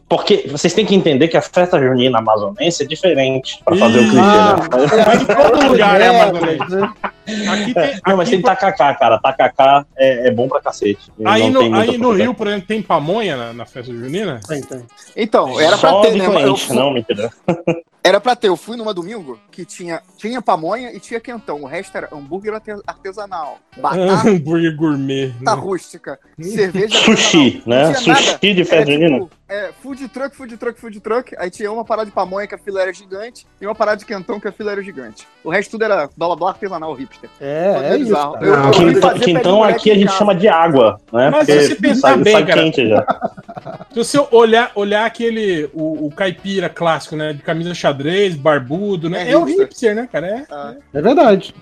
Porque 0.08 0.48
vocês 0.50 0.74
têm 0.74 0.86
que 0.86 0.96
entender 1.02 1.28
que 1.28 1.38
a 1.38 1.42
festa 1.42 1.80
junina 1.80 2.20
amazonense 2.20 2.84
é 2.84 2.86
diferente 2.86 3.60
pra 3.66 3.76
fazer 3.76 4.00
o 4.00 4.04
clichê, 4.04 4.20
Ah, 4.20 4.56
né? 4.56 5.04
Mas 5.06 5.22
em 5.22 5.26
todo 5.26 5.68
lugar 5.72 6.00
é 6.02 6.06
É, 6.06 6.22
amazonense. 6.22 6.90
Né? 7.38 7.48
Aqui 7.50 7.74
tem, 7.74 8.00
Não, 8.08 8.18
mas 8.18 8.30
tem 8.30 8.42
tacacá, 8.42 8.94
cara. 8.96 9.20
Tacacá 9.20 9.86
é, 9.96 10.28
é 10.28 10.32
bom 10.32 10.48
pra 10.48 10.62
cacete. 10.62 11.12
aí 11.26 11.50
Não 11.50 11.70
no, 11.70 11.76
aí 11.76 11.98
no. 11.98 12.12
Rio, 12.12 12.34
por 12.34 12.48
exemplo, 12.48 12.68
tem 12.68 12.82
pamonha 12.82 13.36
na, 13.38 13.54
na 13.54 13.66
festa 13.66 13.92
junina? 13.94 14.40
Tem, 14.48 14.62
tem. 14.62 14.84
Então, 15.16 15.60
era 15.60 15.78
pra 15.78 15.90
Só 15.90 16.02
ter, 16.02 16.12
de 16.14 16.20
né? 16.20 16.28
mas 16.28 16.46
Eu 16.46 16.58
fui, 16.58 16.76
não, 16.76 16.94
mentira. 16.94 17.30
era 18.04 18.20
pra 18.20 18.36
ter. 18.36 18.48
Eu 18.48 18.58
fui 18.58 18.76
numa 18.78 18.94
domingo 18.94 19.40
que 19.52 19.64
tinha, 19.66 20.02
tinha 20.18 20.42
pamonha 20.42 20.92
e 20.94 21.00
tinha 21.00 21.20
quentão. 21.20 21.62
O 21.62 21.66
resto 21.66 21.96
era 21.98 22.10
hambúrguer 22.12 22.54
arte- 22.54 22.82
artesanal, 22.88 23.60
batata 23.78 24.28
Hambúrguer 24.30 24.76
gourmet. 24.76 25.34
né? 25.40 25.52
rústica, 25.54 26.20
cerveja 26.42 26.98
Sushi, 27.06 27.62
né? 27.66 27.94
Sushi 27.94 28.10
nada. 28.10 28.38
de 28.54 28.66
festa 28.66 28.92
junina. 28.92 29.20
tipo, 29.20 29.30
é, 29.50 29.72
food 29.84 30.08
truck, 30.08 30.36
food 30.36 30.58
truck, 30.58 30.80
food 30.80 31.00
truck. 31.02 31.36
Aí 31.38 31.50
tinha 31.50 31.72
uma 31.72 31.84
parada 31.86 32.06
de 32.06 32.12
pamonha 32.12 32.48
que 32.48 32.56
a 32.56 32.58
fila 32.58 32.82
era 32.82 32.94
gigante 32.94 33.46
e 33.60 33.66
uma 33.66 33.76
parada 33.76 33.98
de 33.98 34.06
quentão 34.06 34.40
que 34.40 34.48
a 34.48 34.52
fila 34.52 34.72
era 34.72 34.82
gigante. 34.82 35.28
O 35.44 35.50
resto 35.50 35.72
tudo 35.72 35.84
era 35.84 36.10
blá 36.16 36.28
blá 36.28 36.36
blá 36.36 36.50
artesanal 36.50 36.94
hipster. 36.94 37.21
É, 37.40 37.74
Foi 37.76 37.86
é 37.86 37.98
isso. 37.98 38.14
Eu- 38.42 39.20
Quintão, 39.20 39.64
aqui 39.64 39.92
a 39.92 39.96
em 39.96 40.00
gente 40.00 40.14
chama 40.14 40.34
de 40.36 40.48
água, 40.48 41.00
né? 41.12 41.30
Mas 41.30 41.46
Porque 41.48 41.62
se 41.62 41.68
você 41.70 41.76
pensar 41.76 42.08
sai, 42.10 42.18
bem, 42.18 42.34
sai 42.34 42.46
cara- 42.46 42.62
quente 42.64 42.88
já. 42.90 43.06
Se 43.92 43.98
você 43.98 44.28
olhar, 44.32 44.72
olhar 44.74 45.06
aquele, 45.06 45.70
o, 45.74 46.08
o 46.08 46.12
caipira 46.12 46.70
clássico, 46.70 47.16
né? 47.16 47.34
De 47.34 47.42
camisa 47.44 47.74
xadrez, 47.74 48.36
barbudo, 48.36 49.10
né? 49.10 49.28
É 49.28 49.32
É, 49.34 49.38
o 49.38 49.44
hipster. 49.44 49.66
hipster, 49.68 49.96
né, 49.96 50.08
cara? 50.12 50.28
É. 50.28 50.44
Ah, 50.50 50.74
É 50.94 51.02
verdade. 51.02 51.54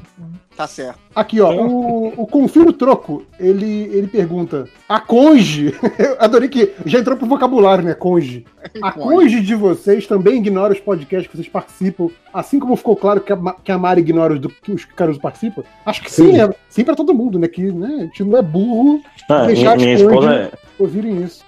Tá 0.60 0.68
certo. 0.68 1.00
Aqui, 1.16 1.40
ó, 1.40 1.54
o, 1.54 2.22
o 2.22 2.28
Confiro 2.28 2.74
Troco, 2.74 3.26
ele, 3.40 3.84
ele 3.94 4.08
pergunta: 4.08 4.68
a 4.90 5.00
conge, 5.00 5.74
eu 5.98 6.18
adorei 6.20 6.50
que 6.50 6.74
já 6.86 7.00
entrou 7.00 7.16
pro 7.16 7.26
vocabulário, 7.26 7.82
né? 7.82 7.94
Conge. 7.94 8.46
A 8.84 8.92
conge 8.92 9.40
de 9.40 9.56
vocês 9.56 10.06
também 10.06 10.36
ignora 10.38 10.74
os 10.74 10.82
podcasts 10.82 11.32
que 11.32 11.38
vocês 11.38 11.48
participam, 11.48 12.10
assim 12.34 12.60
como 12.60 12.76
ficou 12.76 12.94
claro 12.94 13.22
que 13.22 13.32
a, 13.32 13.38
que 13.64 13.72
a 13.72 13.78
Mari 13.78 14.02
ignora 14.02 14.34
os 14.34 14.40
do, 14.40 14.50
que 14.50 14.74
os 14.74 14.84
Caruso 14.84 15.20
participa? 15.20 15.64
Acho 15.86 16.04
que 16.04 16.12
sim, 16.12 16.32
Sim. 16.34 16.38
né? 16.38 16.50
Sim 16.70 16.84
pra 16.84 16.94
todo 16.94 17.14
mundo, 17.14 17.40
né? 17.40 17.48
Que 17.48 17.72
né, 17.72 17.88
a 17.88 18.02
gente 18.02 18.24
não 18.26 18.38
é 18.38 18.42
burro 18.42 19.02
Ah, 19.30 19.46
deixar 19.46 19.78
minha, 19.78 19.96
minha 19.96 20.10
esposa, 20.10 20.52
ouvirem 20.78 21.24
isso. 21.24 21.46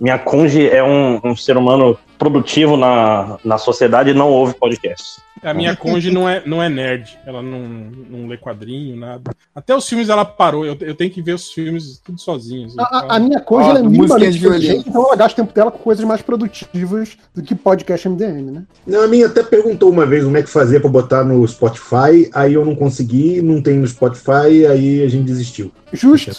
minha 0.00 0.18
conge 0.18 0.66
é 0.70 0.82
um, 0.82 1.20
um 1.22 1.36
ser 1.36 1.58
humano 1.58 1.98
produtivo 2.18 2.76
na, 2.76 3.38
na 3.44 3.58
sociedade 3.58 4.12
não 4.12 4.28
ouve 4.30 4.54
podcast. 4.54 5.20
A 5.42 5.54
minha 5.54 5.74
conge 5.76 6.10
não 6.10 6.28
é, 6.28 6.42
não 6.44 6.60
é 6.60 6.68
nerd. 6.68 7.16
Ela 7.24 7.40
não, 7.40 7.60
não 7.60 8.26
lê 8.26 8.36
quadrinho, 8.36 8.96
nada. 8.96 9.30
Até 9.54 9.74
os 9.74 9.88
filmes 9.88 10.08
ela 10.08 10.24
parou. 10.24 10.66
Eu, 10.66 10.76
eu 10.80 10.94
tenho 10.96 11.10
que 11.10 11.22
ver 11.22 11.34
os 11.34 11.50
filmes 11.52 12.00
tudo 12.04 12.20
sozinho. 12.20 12.66
assim. 12.66 12.76
A, 12.78 13.16
a- 13.16 13.20
minha 13.20 13.42
Ó, 13.46 13.60
ela 13.60 13.78
é 13.78 13.82
de 13.82 13.88
violino. 13.88 14.14
inteligente, 14.36 14.88
então 14.88 15.04
ela 15.06 15.14
gasta 15.16 15.40
o 15.40 15.44
tempo 15.44 15.54
dela 15.54 15.70
com 15.70 15.78
coisas 15.78 16.04
mais 16.04 16.20
produtivas 16.22 17.16
do 17.34 17.42
que 17.42 17.54
podcast 17.54 18.08
MDM, 18.08 18.50
né? 18.50 18.64
Não, 18.86 19.02
a 19.02 19.06
minha 19.06 19.26
até 19.26 19.42
perguntou 19.44 19.90
uma 19.90 20.04
vez 20.04 20.24
como 20.24 20.36
é 20.36 20.42
que 20.42 20.50
fazia 20.50 20.80
pra 20.80 20.90
botar 20.90 21.22
no 21.24 21.46
Spotify, 21.46 22.28
aí 22.34 22.54
eu 22.54 22.64
não 22.64 22.74
consegui, 22.74 23.40
não 23.40 23.62
tem 23.62 23.78
no 23.78 23.86
Spotify, 23.86 24.66
aí 24.68 25.02
a 25.04 25.08
gente 25.08 25.24
desistiu. 25.24 25.70
Justo. 25.92 26.32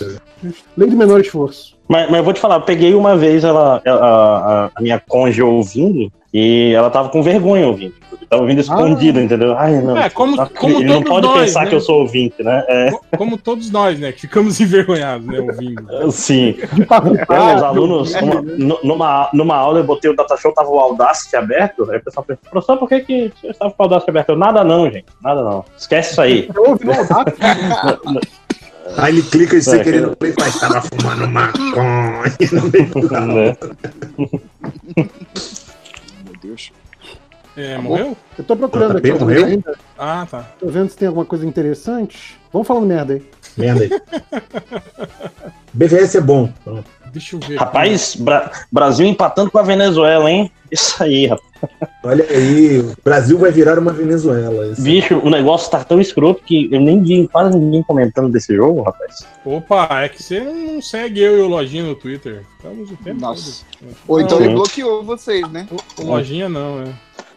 Justo. 0.44 0.64
Lei 0.76 0.90
do 0.90 0.98
menor 0.98 1.22
esforço. 1.22 1.79
Mas, 1.90 2.08
mas 2.10 2.18
eu 2.20 2.24
vou 2.24 2.34
te 2.34 2.40
falar, 2.40 2.56
eu 2.56 2.62
peguei 2.62 2.94
uma 2.94 3.18
vez 3.18 3.44
ela, 3.44 3.82
a, 3.86 3.92
a- 3.92 4.70
a 4.76 4.82
minha 4.82 5.02
conge 5.08 5.42
ouvindo 5.42 6.12
e 6.32 6.72
ela 6.76 6.90
tava 6.92 7.10
com 7.10 7.24
vergonha 7.24 7.68
ouvindo. 7.68 7.96
Tava 8.30 8.44
ouvindo 8.44 8.62
escondida, 8.62 9.20
entendeu? 9.20 9.58
Ai, 9.58 9.82
não. 9.82 9.98
É, 9.98 10.08
como- 10.08 10.36
não, 10.36 10.46
como 10.50 10.76
ele 10.78 10.84
não 10.86 11.02
pode 11.02 11.26
nós, 11.26 11.46
pensar 11.46 11.64
né? 11.64 11.70
que 11.72 11.76
eu 11.76 11.82
sou 11.82 12.02
ouvinte, 12.02 12.44
né? 12.44 12.64
É, 12.68 12.92
Como 13.18 13.40
todos 13.40 13.72
nós, 13.72 14.00
né? 14.00 14.12
Que 14.12 14.22
ficamos 14.22 14.60
envergonhados, 14.62 15.26
né? 15.26 15.40
Ouvindo. 15.40 16.12
sim. 16.12 16.56
Ah, 17.28 17.52
É, 17.52 17.56
os 17.56 17.64
alunos, 17.64 18.14
uma- 18.14 18.42
nu- 18.44 18.80
numa, 18.84 19.30
numa 19.34 19.56
aula 19.56 19.80
eu 19.80 19.84
botei 19.84 20.12
o 20.12 20.16
datashow, 20.16 20.54
tava 20.54 20.70
o 20.70 20.78
Audacity 20.80 21.36
aberto, 21.38 21.90
aí 21.90 21.98
o 21.98 22.04
pessoal 22.04 22.24
perguntou, 22.24 22.52
professor, 22.52 22.78
por 22.78 22.88
que, 22.88 23.00
que 23.00 23.34
você 23.42 23.48
estava 23.48 23.72
com 23.72 23.82
o 23.82 23.86
Audacity 23.86 24.12
aberto? 24.12 24.30
Eu, 24.30 24.38
nada 24.38 24.64
não, 24.64 24.86
gente, 24.92 25.06
nada 25.24 25.42
não. 25.42 25.66
Esquece 25.76 26.12
isso 26.12 26.22
aí. 26.22 26.48
Aí 28.98 29.14
ele 29.14 29.24
clica 29.24 29.56
e 29.56 29.62
sem 29.62 29.80
É, 29.80 29.84
querer 29.84 30.02
que- 30.02 30.08
no 30.08 30.16
play, 30.16 30.34
mas 30.38 30.60
tava 30.60 30.82
fumando 30.82 31.28
maconha 31.30 32.24
no 32.52 32.70
meio 32.70 33.10
da 33.10 33.20
aula. 33.22 33.58
Meu 34.96 36.36
Deus. 36.42 36.72
É, 37.58 37.78
morreu? 37.78 38.16
Eu 38.38 38.44
tô 38.44 38.56
procurando 38.56 38.94
Tá 38.94 38.98
aqui. 39.00 39.12
morreu? 39.12 39.46
ainda. 39.46 39.76
Ah, 39.98 40.26
tá. 40.30 40.44
Tô 40.60 40.68
vendo 40.68 40.90
se 40.90 40.98
tem 40.98 41.08
alguma 41.08 41.26
coisa 41.26 41.46
interessante. 41.46 42.38
Vamos 42.54 42.68
falando 42.68 42.86
merda 42.86 43.14
aí. 43.16 43.22
Merda 43.58 43.84
aí. 43.84 43.90
BVS 45.74 46.16
é 46.16 46.22
bom. 46.22 46.52
Pronto. 46.64 46.86
Deixa 47.12 47.36
eu 47.36 47.40
ver. 47.40 47.58
Rapaz, 47.58 48.16
Bra- 48.16 48.52
Brasil 48.72 49.06
empatando 49.08 49.50
com 49.52 49.58
a 49.58 49.64
Venezuela, 49.64 50.30
hein? 50.30 50.52
Isso 50.72 51.02
aí, 51.04 51.26
rapaz. 51.28 51.50
Olha 52.04 52.24
aí, 52.30 52.80
o 52.80 52.96
Brasil 53.04 53.38
vai 53.38 53.52
virar 53.52 53.78
uma 53.80 53.92
Venezuela. 53.92 54.68
Isso. 54.68 54.82
Bicho, 54.82 55.18
o 55.20 55.30
negócio 55.30 55.70
tá 55.72 55.84
tão 55.84 56.00
escroto 56.00 56.42
que 56.44 56.70
eu 56.72 56.80
nem 56.80 57.02
vi 57.04 57.28
quase 57.28 57.58
ninguém 57.58 57.84
comentando 57.84 58.32
desse 58.32 58.56
jogo, 58.56 58.84
rapaz. 58.84 59.26
Opa, 59.44 59.88
é 60.04 60.10
que 60.10 60.22
você 60.24 60.40
não 60.40 60.82
segue 60.82 61.20
eu 61.22 61.40
e 61.40 61.42
o 61.42 61.48
Lojinha 61.48 61.84
no 61.84 61.96
Twitter. 61.96 62.46
Estamos 62.56 62.92
o 62.92 62.96
tempo 62.98 63.20
Nossa. 63.20 63.66
todo. 63.80 63.96
Ou 64.08 64.22
então 64.22 64.38
Não, 64.40 64.46
ele 64.46 64.54
bloqueou 64.56 65.04
vocês, 65.04 65.50
né? 65.52 65.68
O 66.00 66.04
Lojinha 66.04 66.48
não, 66.48 66.80
né? 66.80 66.94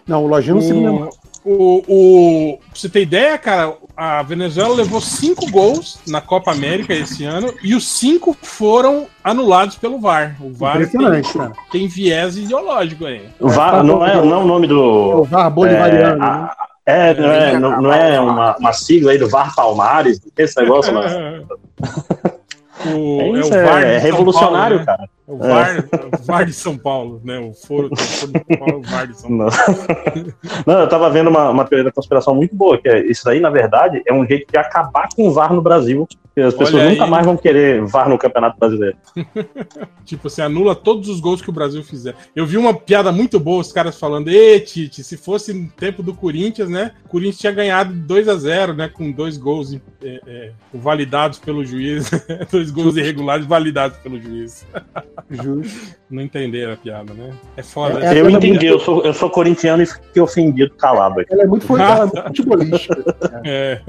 Não, 0.06 0.24
o 0.24 0.26
Lojinha 0.28 0.54
não 0.54 0.62
sigo 0.62 0.80
mesmo. 0.80 1.10
O, 1.44 1.82
o, 1.88 2.58
pra 2.58 2.68
você 2.72 2.88
ter 2.88 3.02
ideia, 3.02 3.36
cara, 3.36 3.74
a 3.96 4.22
Venezuela 4.22 4.74
levou 4.74 5.00
cinco 5.00 5.50
gols 5.50 5.98
na 6.06 6.20
Copa 6.20 6.52
América 6.52 6.94
esse 6.94 7.24
ano 7.24 7.52
e 7.62 7.74
os 7.74 7.86
cinco 7.88 8.36
foram 8.40 9.06
anulados 9.24 9.74
pelo 9.76 9.98
VAR. 9.98 10.36
O 10.40 10.52
VAR 10.52 10.78
tem, 10.88 11.22
cara. 11.22 11.52
tem 11.72 11.88
viés 11.88 12.36
ideológico 12.36 13.06
aí. 13.06 13.22
O 13.40 13.48
VAR 13.48 13.82
não 13.82 14.06
é, 14.06 14.14
não 14.24 14.32
é 14.34 14.36
o 14.38 14.46
nome 14.46 14.68
do. 14.68 14.80
O 14.80 15.24
VAR 15.24 15.50
bolivariano, 15.50 16.22
É, 16.22 16.26
a- 16.26 16.56
é, 16.86 17.14
não 17.14 17.30
é, 17.32 17.58
não, 17.58 17.82
não 17.82 17.92
é 17.92 18.20
uma, 18.20 18.56
uma 18.56 18.72
sigla 18.72 19.12
aí 19.12 19.18
do 19.18 19.28
VAR 19.28 19.52
Palmares, 19.54 20.20
não 20.24 20.30
tem 20.32 20.44
esse 20.44 20.60
negócio, 20.60 20.92
mano. 20.94 21.46
O, 22.86 23.20
É 23.20 23.28
é, 23.28 23.40
isso, 23.40 23.48
o 23.48 23.64
VAR 23.64 23.82
é 23.84 24.00
São 24.00 24.10
revolucionário, 24.10 24.76
Paulo, 24.76 24.78
né? 24.78 24.86
cara. 24.86 25.10
É 25.28 25.32
o 25.32 25.38
VAR, 25.38 25.84
o 26.20 26.26
VAR 26.26 26.46
de 26.46 26.52
São 26.52 26.76
Paulo, 26.76 27.20
né? 27.24 27.38
O 27.38 27.54
foro, 27.54 27.88
o 27.92 27.96
foro 27.96 28.32
de 28.32 28.44
São 28.44 28.58
Paulo, 28.58 28.78
o 28.78 28.82
VAR 28.82 29.06
de 29.06 29.20
São 29.20 29.30
Não. 29.30 29.48
Paulo. 29.48 30.34
Não, 30.66 30.80
eu 30.80 30.88
tava 30.88 31.10
vendo 31.10 31.30
uma, 31.30 31.50
uma 31.50 31.64
teoria 31.64 31.84
da 31.84 31.92
conspiração 31.92 32.34
muito 32.34 32.54
boa, 32.54 32.78
que 32.78 32.88
é, 32.88 33.04
isso 33.06 33.24
daí, 33.24 33.40
na 33.40 33.50
verdade, 33.50 34.02
é 34.06 34.12
um 34.12 34.26
jeito 34.26 34.50
de 34.50 34.58
acabar 34.58 35.08
com 35.14 35.28
o 35.28 35.32
VAR 35.32 35.52
no 35.52 35.62
Brasil. 35.62 36.06
As 36.34 36.54
pessoas 36.54 36.82
Olha 36.82 36.90
nunca 36.90 37.04
aí. 37.04 37.10
mais 37.10 37.26
vão 37.26 37.36
querer 37.36 37.84
VAR 37.84 38.08
no 38.08 38.16
Campeonato 38.16 38.58
Brasileiro. 38.58 38.96
Tipo, 40.04 40.28
você 40.28 40.42
anula 40.42 40.74
todos 40.74 41.08
os 41.08 41.20
gols 41.20 41.42
que 41.42 41.50
o 41.50 41.52
Brasil 41.52 41.82
fizer. 41.84 42.14
Eu 42.34 42.46
vi 42.46 42.56
uma 42.56 42.74
piada 42.74 43.12
muito 43.12 43.38
boa, 43.38 43.60
os 43.60 43.72
caras 43.72 43.98
falando, 43.98 44.28
Ê, 44.28 44.58
Tite, 44.58 45.04
se 45.04 45.16
fosse 45.16 45.52
no 45.52 45.68
tempo 45.68 46.02
do 46.02 46.14
Corinthians, 46.14 46.68
né? 46.68 46.92
O 47.04 47.08
Corinthians 47.08 47.38
tinha 47.38 47.52
ganhado 47.52 47.92
2 47.92 48.28
a 48.28 48.34
0 48.34 48.74
né? 48.74 48.88
Com 48.88 49.12
dois 49.12 49.36
gols 49.36 49.74
é, 50.02 50.20
é, 50.26 50.52
validados 50.72 51.38
pelo 51.38 51.64
juiz. 51.64 52.10
dois 52.50 52.70
gols 52.70 52.96
irregulares 52.96 53.46
validados 53.46 53.98
pelo 53.98 54.20
juiz. 54.20 54.66
Justo. 55.30 55.96
Não 56.10 56.22
entenderam 56.22 56.72
a 56.72 56.76
piada, 56.76 57.14
né? 57.14 57.32
É 57.56 57.62
foda. 57.62 58.00
É, 58.04 58.12
eu 58.12 58.26
ela 58.26 58.30
é 58.30 58.32
entendi, 58.32 58.66
eu 58.66 58.78
sou, 58.80 59.02
eu 59.04 59.14
sou 59.14 59.30
corintiano 59.30 59.82
e 59.82 59.86
fiquei 59.86 60.20
ofendido 60.20 60.74
calado. 60.74 61.22
Ela 61.30 61.42
é 61.42 61.46
muito, 61.46 61.76
ela 61.76 62.00
é 62.00 62.04
muito 62.04 62.22
futebolística. 62.22 63.14
É. 63.44 63.80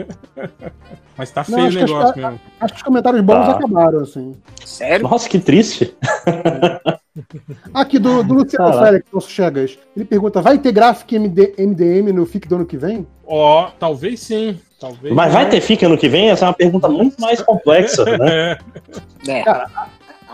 Mas 1.18 1.32
tá 1.32 1.46
Não, 1.48 1.58
feio 1.58 1.64
o 1.64 1.68
acho 1.68 1.78
que 1.78 1.84
negócio 1.86 2.22
mesmo. 2.22 2.40
Acho 2.60 2.74
que 2.74 2.78
os 2.80 2.84
comentários 2.84 3.22
bons 3.22 3.46
Tá. 3.46 3.52
acabaram, 3.52 4.00
assim. 4.00 4.36
Sério? 4.66 5.08
Nossa, 5.08 5.30
que 5.30 5.40
triste. 5.40 5.96
Aqui, 7.74 8.00
do, 8.00 8.24
do 8.24 8.34
Luciano 8.34 8.66
Caraca. 8.72 8.86
Félix, 8.86 9.06
nosso 9.14 9.30
Chegas. 9.30 9.78
Ele 9.96 10.06
pergunta: 10.06 10.42
vai 10.42 10.58
ter 10.58 10.72
gráfico 10.72 11.14
MD, 11.14 11.54
MDM 11.60 12.12
no 12.12 12.26
FIC 12.26 12.48
do 12.48 12.56
ano 12.56 12.66
que 12.66 12.78
vem? 12.78 13.06
Ó, 13.26 13.70
talvez 13.80 14.20
sim. 14.22 14.60
Talvez 14.80 15.14
Mas 15.14 15.32
vai 15.32 15.44
não. 15.44 15.52
ter 15.52 15.62
FIC 15.62 15.86
ano 15.86 15.98
que 15.98 16.10
vem? 16.10 16.30
Essa 16.32 16.46
é 16.46 16.48
uma 16.50 16.54
pergunta 16.54 16.90
muito 16.90 17.20
mais 17.22 17.42
complexa, 17.42 18.04
né? 18.18 18.58
É. 19.28 19.42
Cara, 19.44 19.70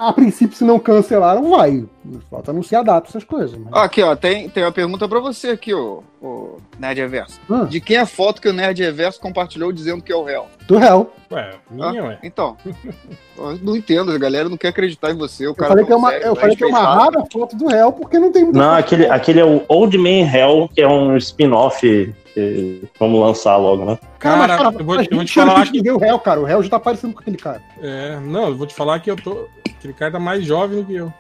a, 0.08 0.14
princípio, 0.14 0.56
se 0.56 0.64
não 0.64 0.80
cancelaram, 0.80 1.50
vai. 1.50 1.84
Falta 2.30 2.52
anunciar 2.52 2.82
a 2.82 2.86
data, 2.86 3.08
essas 3.10 3.24
coisas. 3.24 3.58
mas- 3.60 3.74
Aqui, 3.84 4.02
ó, 4.02 4.16
tem, 4.16 4.50
tem 4.50 4.64
uma 4.64 4.72
pergunta 4.72 5.08
pra 5.08 5.19
você 5.19 5.50
aqui, 5.50 5.74
ô, 5.74 6.02
ô 6.22 6.58
Nerd 6.80 7.00
Reverso. 7.02 7.40
Ah. 7.50 7.66
De 7.66 7.80
quem 7.82 7.98
é 7.98 8.00
a 8.00 8.06
foto 8.06 8.42
que 8.42 8.48
o 8.50 8.53
Nerd 8.53 8.82
Reverso 8.82 9.19
compartilhou 9.19 9.72
dizendo 9.72 10.02
que 10.02 10.11
é 10.11 10.16
o 10.16 10.24
réu? 10.24 10.45
Do 10.68 10.78
réu. 10.78 11.11
Ué, 11.32 11.52
minha, 11.69 12.03
ué. 12.03 12.19
Então, 12.24 12.58
eu 13.38 13.60
não 13.61 13.76
entendo, 13.76 14.11
a 14.11 14.18
galera 14.18 14.50
não 14.50 14.58
quer 14.58 14.69
acreditar 14.69 15.11
em 15.11 15.18
você. 15.18 15.45
O 15.45 15.52
Eu 15.52 15.56
cara 15.56 15.69
falei 15.69 15.86
que 15.86 15.92
é 15.92 15.95
uma, 15.95 16.10
sério, 16.10 16.26
eu 16.28 16.36
tá 16.36 16.42
falei 16.42 16.56
que 16.56 16.64
é 16.64 16.68
uma 16.68 16.80
rara 16.95 17.24
foto 17.32 17.56
do 17.56 17.68
réu, 17.68 17.92
porque 17.92 18.18
não 18.18 18.32
tem 18.32 18.45
Não, 18.52 18.74
aquele, 18.74 19.06
aquele 19.08 19.40
é 19.40 19.45
o 19.45 19.64
Old 19.68 19.98
Man 19.98 20.26
Hell, 20.34 20.69
que 20.74 20.82
é 20.82 20.88
um 20.88 21.16
spin-off 21.18 22.14
que 22.34 22.82
vamos 23.00 23.19
lançar 23.19 23.58
logo, 23.58 23.86
né? 23.86 24.00
Cara, 24.18 24.48
Cara, 24.48 24.58
cara, 24.64 24.76
eu 24.80 24.86
vou- 24.86 24.95
eu 24.95 25.03
vou 25.11 25.19
20 25.19 25.28
te 25.28 25.34
falar 25.34 25.68
que 25.72 25.82
vê 25.82 25.92
o 25.92 25.98
réu, 25.98 26.18
cara. 26.19 26.40
O 26.40 26.44
réu 26.45 26.64
já 26.64 26.69
tá 26.69 26.80
parecendo 26.80 27.14
com 27.14 27.19
aquele 27.22 27.38
cara. 27.38 27.61
É, 27.82 28.19
não, 28.19 28.48
eu 28.50 28.56
vou 28.56 28.66
te 28.68 28.74
falar 28.74 29.00
que 29.00 29.10
eu 29.11 29.16
tô. 29.16 29.48
Aquele 29.80 29.93
cara 29.93 30.11
tá 30.11 30.19
mais 30.19 30.43
jovem 30.45 30.82
do 30.82 30.85
que 30.85 30.95
eu. 30.95 31.14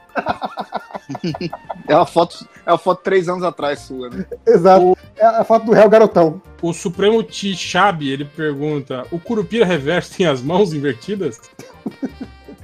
É 1.87 1.95
uma 1.95 2.05
foto, 2.05 2.45
é 2.65 2.71
uma 2.71 2.77
foto 2.77 3.01
três 3.01 3.27
anos 3.29 3.41
atrás 3.43 3.79
sua, 3.79 4.09
né? 4.09 4.25
Exato. 4.45 4.97
É 5.17 5.25
a 5.25 5.43
foto 5.45 5.65
do 5.65 5.71
réu 5.71 5.89
garotão. 5.89 6.41
O 6.61 6.73
Supremo 6.73 7.23
Tichabi, 7.23 8.09
ele 8.11 8.25
pergunta: 8.25 9.05
o 9.11 9.17
Curupira 9.17 9.65
Reverso 9.65 10.15
tem 10.17 10.27
as 10.27 10.41
mãos 10.41 10.73
invertidas? 10.73 11.39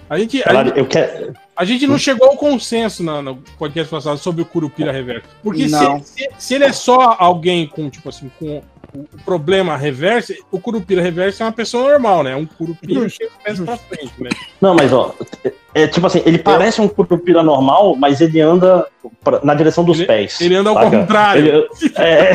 A 0.09 0.19
gente, 0.19 0.43
a, 0.48 0.64
gente, 0.64 0.77
eu 0.77 0.85
quero. 0.85 1.33
a 1.56 1.65
gente 1.65 1.88
não 1.88 1.98
chegou 1.98 2.27
ao 2.30 2.38
consenso 2.38 3.01
na- 3.01 3.22
no 3.24 3.38
podcast 3.57 3.90
passado 3.90 4.17
sobre 4.19 4.41
o 4.41 4.45
Curupira 4.45 4.91
Reverso. 4.91 5.27
Porque 5.41 5.67
se, 5.67 5.99
se, 6.03 6.30
se 6.38 6.53
ele 6.53 6.65
é 6.65 6.72
só 6.74 7.15
alguém 7.17 7.65
com, 7.67 7.90
tipo 7.90 8.09
assim, 8.09 8.30
com 8.38 8.61
o 8.93 9.06
problema 9.25 9.75
reverso, 9.75 10.33
o 10.51 10.59
Curupira 10.59 11.01
Reverso 11.01 11.41
é 11.41 11.45
uma 11.48 11.51
pessoa 11.51 11.90
normal, 11.91 12.22
né? 12.24 12.33
É 12.33 12.35
um 12.35 12.45
Curupira 12.45 13.09
que 13.09 13.30
pés 13.43 13.59
pra 13.59 13.75
frente, 13.77 14.14
né? 14.19 14.30
Não, 14.61 14.75
mas 14.75 14.93
ó, 14.93 15.15
é 15.76 15.88
tipo 15.88 16.08
assim, 16.08 16.22
ele 16.26 16.40
parece 16.40 16.80
um 16.82 16.88
curupira 16.88 17.44
normal, 17.44 17.95
mas 17.95 18.22
ele 18.22 18.40
anda 18.42 18.88
pra- 19.24 19.42
na 19.44 19.54
direção 19.54 19.84
dos 19.84 20.02
pés. 20.04 20.40
ele 20.42 20.56
anda 20.56 20.70
ao 20.72 20.76
saca? 20.76 20.90
contrário. 21.00 21.45
Ele- 21.45 21.94
é, 21.98 22.32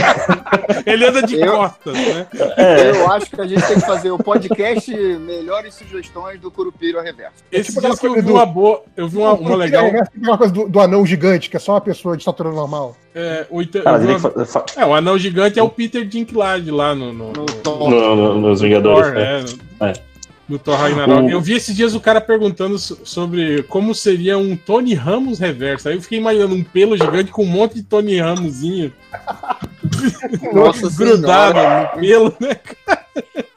Ele 0.87 1.05
anda 1.05 1.23
de 1.23 1.39
Eu- 1.41 1.53
costas, 1.53 1.95
né? 1.95 2.27
É. 2.57 2.91
Eu 2.91 3.11
acho 3.13 3.31
que 3.31 3.41
a 3.41 3.47
gente 3.47 3.67
tem 3.67 3.75
que 3.81 3.87
fazer 3.87 4.11
o 4.11 4.19
podcast 4.19 4.95
Melhores 4.95 5.75
Sugestões 5.75 6.41
do 6.41 6.51
Curupira 6.51 7.03
Reverso. 7.03 7.35
Esses 7.51 7.75
tipo 7.75 7.81
dias 7.81 7.97
aquela 7.97 8.13
que 8.15 8.19
eu 8.19 8.23
vi 8.23 8.29
do- 8.29 8.35
uma 8.35 8.47
boa, 8.47 8.83
eu 8.97 9.09
vi 9.09 9.19
uma, 9.19 9.33
uma 9.35 9.57
legal. 9.57 9.85
É 9.87 10.03
uma 10.17 10.39
coisa 10.39 10.53
do, 10.53 10.69
do 10.69 10.81
anão 10.81 11.05
gigante, 11.05 11.51
que 11.51 11.57
é 11.57 11.61
só 11.61 11.73
uma 11.73 11.81
pessoa 11.81 12.17
de 12.17 12.23
estatura 12.23 12.51
normal. 12.51 12.97
É, 13.15 13.47
o, 13.51 13.61
ita- 13.63 13.83
Cara, 13.83 14.03
ele 14.03 14.13
uma- 14.13 14.21
fa- 14.21 14.45
fa- 14.47 14.65
é, 14.77 14.85
o 14.87 14.95
anão 14.95 15.19
gigante 15.19 15.59
é 15.59 15.63
o 15.63 15.69
Peter 15.69 16.05
Dinklage 16.07 16.71
lá 16.71 16.95
no, 16.95 17.13
no, 17.13 17.33
no, 17.33 17.47
no- 17.91 18.17
no- 18.17 18.41
nos 18.41 18.61
Vingadores. 18.61 19.07
Thor, 19.09 19.15
né? 19.15 19.45
é, 19.81 19.87
É. 19.91 20.10
no 20.51 20.59
Thor 20.59 20.77
Ragnarok. 20.77 21.23
O- 21.27 21.31
Eu 21.31 21.41
vi 21.41 21.55
esses 21.55 21.75
dias 21.75 21.95
o 21.95 22.01
cara 22.01 22.21
perguntando 22.21 22.79
so- 22.79 22.99
sobre 23.05 23.63
como 23.65 23.95
seria 23.95 24.37
um 24.37 24.57
Tony 24.57 24.93
Ramos 24.95 25.39
reverso. 25.39 25.89
Aí 25.89 25.95
eu 25.95 26.03
fiquei 26.03 26.19
imaginando 26.19 26.55
um 26.55 26.63
pelo 26.65 26.97
gigante 26.97 27.31
com 27.31 27.45
um 27.45 27.49
monte 27.49 27.77
de 27.77 27.83
Tony 27.85 28.19
Ramosinho 28.19 28.93
Nossa 30.53 30.91
grudado 30.97 31.59
Senhora. 31.59 31.93
no 31.95 32.01
pelo, 32.01 32.35
né, 32.41 32.55
cara? 32.55 33.07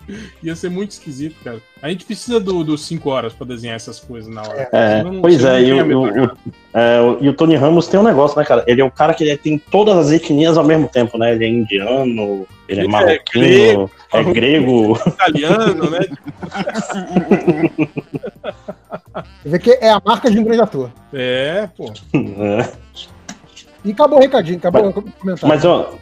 Ia 0.44 0.56
ser 0.56 0.70
muito 0.70 0.92
esquisito, 0.92 1.36
cara. 1.44 1.60
A 1.82 1.90
gente 1.90 2.06
precisa 2.06 2.40
dos 2.40 2.66
do 2.66 2.78
5 2.78 3.10
horas 3.10 3.34
pra 3.34 3.46
desenhar 3.48 3.76
essas 3.76 4.00
coisas 4.00 4.34
na 4.34 4.42
hora. 4.42 4.70
É, 4.72 5.04
não- 5.04 5.22
pois 5.22 5.44
é, 5.44 5.62
e 5.64 5.74
o, 5.74 6.00
o- 6.00 6.24
o- 6.26 6.32
é, 6.74 7.02
o- 7.02 7.18
e 7.22 7.30
o 7.30 7.34
Tony 7.34 7.56
Ramos 7.56 7.88
tem 7.88 8.00
um 8.00 8.04
negócio, 8.04 8.38
né, 8.38 8.46
cara? 8.46 8.64
Ele 8.68 8.82
é 8.82 8.86
o 8.86 8.92
cara 8.92 9.14
que 9.14 9.24
ele 9.24 9.38
tem 9.38 9.58
todas 9.58 9.98
as 9.98 10.12
etnias 10.12 10.58
ao 10.58 10.64
mesmo 10.66 10.88
tempo, 10.88 11.18
né? 11.18 11.34
Ele 11.34 11.46
é 11.46 11.50
indiano, 11.50 12.48
ele 12.68 12.82
é 12.82 12.84
Ele 12.84 12.88
é 12.88 12.88
marroquino, 12.88 13.22
grego, 13.46 13.92
é 14.14 14.24
grego. 14.24 15.00
italiano, 15.08 15.90
né? 15.90 16.00
Você 19.44 19.50
vê 19.50 19.60
que 19.60 19.72
é 19.72 19.90
a 19.92 20.02
marca 20.04 20.30
de 20.32 20.40
um 20.40 20.44
grande 20.44 20.62
ator. 20.62 20.90
É, 21.14 21.68
pô. 21.76 21.92
É. 22.14 22.72
E 23.86 23.92
acabou 23.92 24.18
o 24.18 24.22
recadinho, 24.22 24.58
acabou 24.58 24.90
o 24.90 24.94
comentário. 24.94 25.48
Mas, 25.48 25.66
ó, 25.66 25.94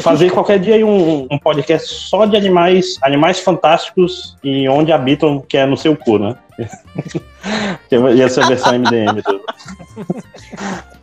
fazer 0.00 0.30
qualquer 0.30 0.58
dia 0.58 0.74
aí 0.74 0.84
um, 0.84 1.26
um 1.30 1.38
podcast 1.38 1.88
só 1.88 2.24
de 2.24 2.36
animais, 2.36 2.96
animais 3.02 3.40
fantásticos 3.40 4.36
e 4.42 4.68
onde 4.68 4.92
habitam, 4.92 5.40
que 5.46 5.56
é 5.56 5.66
no 5.66 5.76
seu 5.76 5.96
cu, 5.96 6.18
né? 6.18 6.36
que 7.88 7.96
ia 7.96 8.28
ser 8.28 8.44
a 8.44 8.48
versão 8.48 8.78
MDM. 8.78 9.22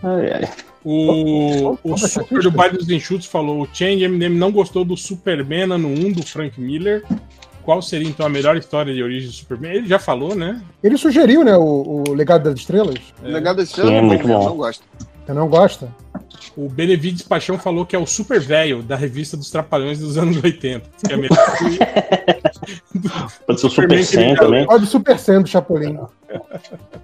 Ai, 0.00 0.30
ai. 0.30 0.48
O, 0.84 1.76
o 1.82 1.96
pra 1.96 2.08
Super 2.08 2.40
do 2.40 2.52
Baile 2.52 2.78
dos 2.78 2.88
Enxutos 2.88 3.26
falou: 3.26 3.62
o 3.62 3.68
Change 3.72 4.04
Eminem 4.04 4.28
não 4.28 4.52
gostou 4.52 4.84
do 4.84 4.96
Superman 4.96 5.72
ano 5.72 5.88
1 5.88 6.12
do 6.12 6.22
Frank 6.24 6.60
Miller. 6.60 7.04
Qual 7.62 7.82
seria 7.82 8.08
então 8.08 8.24
a 8.24 8.28
melhor 8.28 8.56
história 8.56 8.94
de 8.94 9.02
origem 9.02 9.28
do 9.28 9.34
Superman? 9.34 9.72
Ele 9.72 9.86
já 9.86 9.98
falou, 9.98 10.34
né? 10.34 10.62
Ele 10.82 10.96
sugeriu, 10.96 11.44
né, 11.44 11.54
o, 11.56 12.04
o 12.08 12.14
Legado 12.14 12.44
das 12.44 12.60
Estrelas. 12.60 12.98
O 13.22 13.28
Legado 13.28 13.56
das 13.56 13.68
Sim, 13.68 13.92
é 13.92 14.00
muito 14.00 14.26
bom. 14.26 14.44
não 14.46 14.56
gosto. 14.56 14.84
Você 15.28 15.34
não 15.34 15.46
gosta? 15.46 15.94
O 16.56 16.70
Benevides 16.70 17.20
Paixão 17.20 17.58
falou 17.58 17.84
que 17.84 17.94
é 17.94 17.98
o 17.98 18.06
Super 18.06 18.40
Velho 18.40 18.82
da 18.82 18.96
revista 18.96 19.36
dos 19.36 19.50
Trapalhões 19.50 19.98
dos 19.98 20.16
anos 20.16 20.42
80. 20.42 20.88
Que 21.06 21.12
é 21.12 21.16
melhor 21.18 21.36
Pode 23.46 23.60
ser 23.60 23.66
o 23.66 23.70
Super 23.70 24.02
100 24.02 24.18
que 24.18 24.24
ele 24.24 24.36
também. 24.38 24.66
Pode 24.66 24.86
Super 24.86 25.18
Sendo 25.18 25.46
Chapolin. 25.46 25.98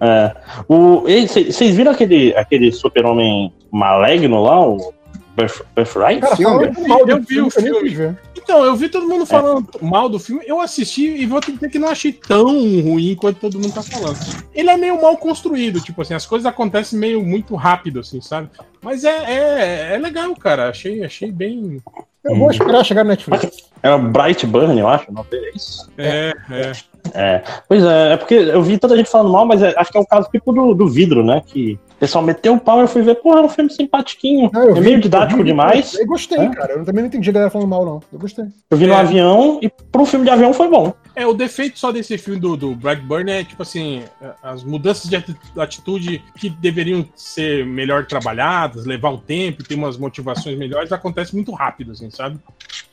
É. 0.01 0.35
Vocês 0.67 1.75
viram 1.75 1.91
aquele, 1.91 2.35
aquele 2.35 2.71
super-homem 2.71 3.53
maligno 3.71 4.41
lá, 4.41 4.59
o 4.59 4.91
Birthright? 5.35 6.21
Cara, 6.21 6.35
Filme? 6.35 6.67
do 6.67 7.09
Eu 7.09 7.21
vi 7.21 7.41
o 7.41 7.45
eu 7.47 7.51
filme. 7.51 7.89
ver. 7.89 8.17
Então, 8.37 8.63
eu 8.63 8.75
vi 8.75 8.89
todo 8.89 9.07
mundo 9.07 9.25
falando 9.25 9.67
mal 9.81 10.07
do 10.07 10.19
filme, 10.19 10.43
eu 10.45 10.61
assisti 10.61 11.07
e 11.17 11.25
vou 11.25 11.39
dizer 11.41 11.69
que 11.69 11.79
não 11.79 11.89
achei 11.89 12.13
tão 12.13 12.45
ruim 12.81 13.15
quanto 13.15 13.39
todo 13.39 13.59
mundo 13.59 13.73
tá 13.73 13.81
falando. 13.81 14.17
Ele 14.53 14.69
é 14.69 14.77
meio 14.77 15.01
mal 15.01 15.17
construído, 15.17 15.81
tipo 15.81 16.01
assim, 16.01 16.13
as 16.13 16.25
coisas 16.25 16.45
acontecem 16.45 16.97
meio 16.97 17.23
muito 17.23 17.55
rápido, 17.55 17.99
assim, 17.99 18.21
sabe? 18.21 18.49
Mas 18.81 19.03
é, 19.03 19.09
é, 19.09 19.95
é 19.95 19.97
legal, 19.97 20.33
cara. 20.35 20.69
Achei, 20.69 21.03
achei 21.03 21.31
bem. 21.31 21.81
Eu 22.23 22.35
vou 22.37 22.49
esperar 22.51 22.83
chegar 22.83 23.03
no 23.03 23.09
Netflix. 23.09 23.65
É 23.83 23.91
o 23.93 23.99
Bright 23.99 24.45
Burn, 24.47 24.79
eu 24.79 24.87
acho. 24.87 25.11
Não 25.11 25.25
é 25.31 25.51
isso? 25.55 25.91
É, 25.97 26.33
é. 26.49 26.71
É. 27.13 27.43
Pois 27.67 27.83
é, 27.83 28.13
é 28.13 28.17
porque 28.17 28.33
eu 28.33 28.61
vi 28.63 28.79
tanta 28.79 28.97
gente 28.97 29.09
falando 29.09 29.31
mal, 29.31 29.45
mas 29.45 29.61
é- 29.61 29.73
acho 29.77 29.91
que 29.91 29.97
é 29.97 30.01
o 30.01 30.05
caso 30.07 30.27
tipo 30.31 30.51
do, 30.51 30.73
do 30.73 30.87
vidro, 30.87 31.23
né? 31.23 31.41
Que 31.45 31.77
o 31.95 31.99
pessoal 31.99 32.23
meteu 32.23 32.53
o 32.53 32.59
pau 32.59 32.79
e 32.79 32.81
eu 32.83 32.87
fui 32.87 33.01
ver, 33.01 33.15
porra, 33.15 33.39
é 33.39 33.43
um 33.43 33.49
filme 33.49 33.71
simpatiquinho. 33.71 34.49
eu 34.53 34.71
é 34.71 34.73
vi- 34.73 34.81
meio 34.81 34.99
didático 34.99 35.37
vi- 35.39 35.45
demais. 35.45 35.93
Eu 35.95 36.05
gostei, 36.05 36.37
É. 36.39 36.49
cara. 36.49 36.73
Eu 36.73 36.85
também 36.85 37.01
não 37.01 37.07
entendi 37.07 37.29
a 37.29 37.33
galera 37.33 37.49
falando 37.51 37.67
mal, 37.69 37.85
não. 37.85 38.01
Eu 38.11 38.19
gostei. 38.19 38.45
Eu 38.69 38.77
vi 38.77 38.85
no 38.85 38.93
É. 38.93 38.97
avião 38.97 39.59
e 39.61 39.69
para 39.69 40.01
um 40.01 40.05
filme 40.05 40.25
de 40.25 40.31
avião 40.31 40.53
foi 40.53 40.67
bom. 40.69 40.93
É, 41.15 41.25
o 41.25 41.33
defeito 41.33 41.79
só 41.79 41.91
desse 41.91 42.17
filme 42.17 42.39
do, 42.39 42.57
do 42.57 42.75
Brightburn 42.75 43.31
é, 43.31 43.43
tipo 43.43 43.61
assim, 43.61 44.03
as 44.43 44.63
mudanças 44.63 45.09
de 45.09 45.15
ati- 45.15 45.35
atitude 45.57 46.23
que 46.37 46.49
deveriam 46.49 47.05
ser 47.15 47.65
melhor 47.65 48.05
trabalhadas, 48.05 48.85
levar 48.85 49.09
um 49.11 49.17
tempo, 49.17 49.63
ter 49.63 49.75
umas 49.75 49.97
motivações 49.97 50.57
melhores, 50.57 50.91
acontece 50.91 51.33
muito 51.33 51.51
rápido, 51.53 51.91
assim, 51.93 52.09
sabe? 52.11 52.35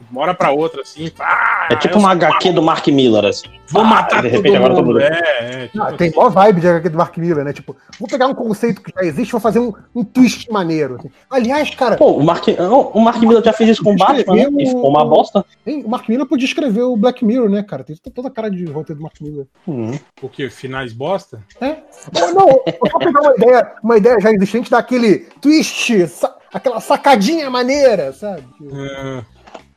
De 0.01 0.07
Uma 0.11 0.23
hora 0.23 0.35
pra 0.35 0.51
outra, 0.53 0.83
assim, 0.83 1.11
ah, 1.19 1.69
É 1.71 1.77
tipo 1.77 1.99
uma 1.99 2.13
HQ 2.13 2.53
do 2.53 2.63
Mark 2.63 2.87
Miller, 2.89 3.25
assim. 3.25 3.47
Vou 3.69 3.83
Ah, 3.83 3.87
matar 3.87 4.23
de 4.23 4.29
todo 4.29 4.37
repente 4.37 4.57
agora 4.57 4.75
mundo. 4.75 4.85
todo 4.85 4.93
mundo. 4.95 5.01
É, 5.01 5.65
é, 5.65 5.67
tipo 5.69 5.83
Ah, 5.83 5.93
tem 5.95 6.11
mó 6.15 6.29
vibe 6.29 6.61
de 6.61 6.69
HQ 6.69 6.89
do 6.91 6.99
Mark 6.99 7.17
Miller, 7.17 7.45
né? 7.45 7.53
Tipo, 7.53 7.75
vou 7.99 8.09
pegar 8.09 8.27
um 8.27 8.35
conceito 8.35 8.83
que 8.83 8.93
já 8.95 9.03
existe 9.03 9.31
e 9.31 9.33
vou 9.33 9.41
fazer 9.41 9.59
um, 9.61 9.73
um 9.95 10.05
twist 10.05 10.51
maneiro. 10.53 10.97
assim. 10.99 11.11
Aliás, 11.31 11.75
cara. 11.75 11.97
Pô, 11.97 12.13
o 12.13 12.23
Mark, 12.23 12.47
não, 12.49 12.89
o 12.89 13.01
Mark 13.01 13.19
Miller 13.21 13.43
já 13.43 13.53
fez 13.53 13.71
isso 13.71 13.83
com 13.83 13.95
o 13.95 13.97
Batman, 13.97 14.35
né? 14.35 14.49
E 14.59 14.67
ficou 14.67 14.91
uma 14.91 15.05
bosta. 15.05 15.45
Hein, 15.67 15.83
o 15.87 15.89
Mark 15.89 16.07
Miller 16.09 16.27
podia 16.27 16.45
escrever 16.47 16.83
o 16.83 16.97
Black 16.97 17.25
Mirror, 17.25 17.49
né, 17.49 17.63
cara? 17.63 17.83
Tem 17.83 17.97
toda 18.13 18.29
a 18.29 18.31
cara 18.31 18.51
de 18.51 18.65
roteiro 18.67 19.01
do 19.01 19.03
Mark 19.03 19.21
Miller. 19.21 19.47
O 20.23 20.29
que? 20.29 20.49
Finais 20.51 20.93
bosta? 20.93 21.43
É? 21.61 21.77
Não, 22.13 22.35
não, 22.35 22.49
eu 22.49 22.91
vou 22.91 22.99
pegar 23.01 23.21
uma 23.21 23.35
ideia, 23.35 23.73
uma 23.83 23.97
ideia 23.99 24.21
já 24.21 24.33
existente 24.33 24.71
daquele 24.71 25.21
twist, 25.41 26.07
sa- 26.09 26.37
aquela 26.53 26.81
sacadinha 26.81 27.49
maneira, 27.51 28.13
sabe? 28.13 28.45
É. 28.73 29.23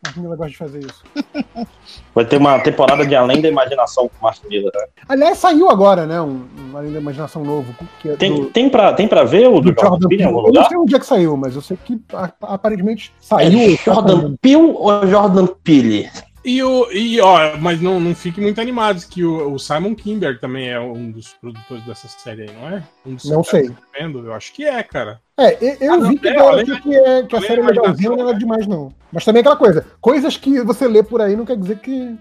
Mark 0.06 0.18
Miller 0.18 0.38
gosta 0.38 0.52
de 0.52 0.58
fazer 0.58 0.80
isso. 0.86 1.04
Vai 2.14 2.24
ter 2.26 2.38
uma 2.38 2.60
temporada 2.60 3.04
de 3.06 3.16
Além 3.16 3.42
da 3.42 3.48
Imaginação 3.50 4.08
com 4.08 4.16
o 4.20 4.24
Mark 4.24 4.38
Miller. 4.48 4.72
né? 4.76 4.86
Aliás, 5.10 5.38
saiu 5.40 5.68
agora, 5.70 6.06
né? 6.06 6.22
Um, 6.22 6.46
um 6.72 6.78
Além 6.78 6.92
da 6.94 7.00
Imaginação 7.00 7.44
novo. 7.44 7.74
Que 8.00 8.10
é 8.10 8.16
Tem, 8.16 8.34
do, 8.34 8.46
tem, 8.52 8.70
pra, 8.70 8.94
tem 8.94 9.08
pra 9.08 9.24
ver 9.24 9.48
o 9.48 9.60
do 9.60 9.72
do 9.72 9.82
Jordan 9.82 9.90
Jordan 9.90 10.08
Peele 10.10 10.22
em 10.22 10.26
algum 10.28 10.38
Eu 10.38 10.42
não 10.44 10.50
lugar? 10.50 10.68
sei 10.68 10.78
onde 10.78 10.96
é 10.96 11.00
que 11.00 11.06
saiu, 11.08 11.36
mas 11.36 11.56
eu 11.56 11.62
sei 11.62 11.76
que 11.84 12.00
aparentemente 12.42 13.12
É 13.20 13.26
saiu. 13.26 13.78
Jordan 13.84 14.36
Peele 14.40 14.74
ou 14.76 15.08
Jordan 15.08 15.48
Peele? 15.64 16.08
E, 16.46 16.62
o, 16.62 16.88
e 16.92 17.20
ó, 17.20 17.58
mas 17.60 17.82
não, 17.82 18.00
não 18.00 18.14
fiquem 18.14 18.44
muito 18.44 18.62
animados, 18.62 19.04
que 19.04 19.24
o, 19.24 19.54
o 19.54 19.58
Simon 19.58 19.96
Kimber 19.96 20.40
também 20.40 20.70
é 20.70 20.80
um 20.80 21.10
dos 21.10 21.30
produtores 21.42 21.84
dessa 21.86 22.08
série 22.08 22.44
aí, 22.44 22.52
não 22.54 22.70
é? 22.70 22.84
Um 23.04 23.16
dos 23.16 23.26
Não 23.26 23.44
sei. 23.44 23.68
tá 23.70 23.76
vendo? 23.98 24.24
Eu 24.24 24.32
acho 24.32 24.54
que 24.54 24.64
é, 24.64 24.84
cara. 24.84 25.20
É, 25.40 25.58
eu, 25.60 25.78
eu 25.82 25.94
Ah, 25.94 25.98
não, 25.98 26.10
vi 26.10 26.20
que, 26.20 26.28
é, 26.28 26.34
que, 26.80 26.96
é, 26.96 27.24
que 27.24 27.36
a 27.36 27.42
série 27.42 27.62
é 27.62 27.66
legalzinha 27.66 28.12
não 28.12 28.30
é 28.30 28.34
demais, 28.36 28.68
não. 28.68 28.94
Mas 29.12 29.26
também 29.26 29.40
aquela 29.40 29.56
coisa, 29.56 29.88
coisas 30.00 30.38
que 30.38 30.62
você 30.62 30.88
lê 30.88 31.02
por 31.02 31.20
aí 31.20 31.36
não 31.36 31.46
quer 31.46 31.58
dizer 31.58 31.80
que 31.80 32.16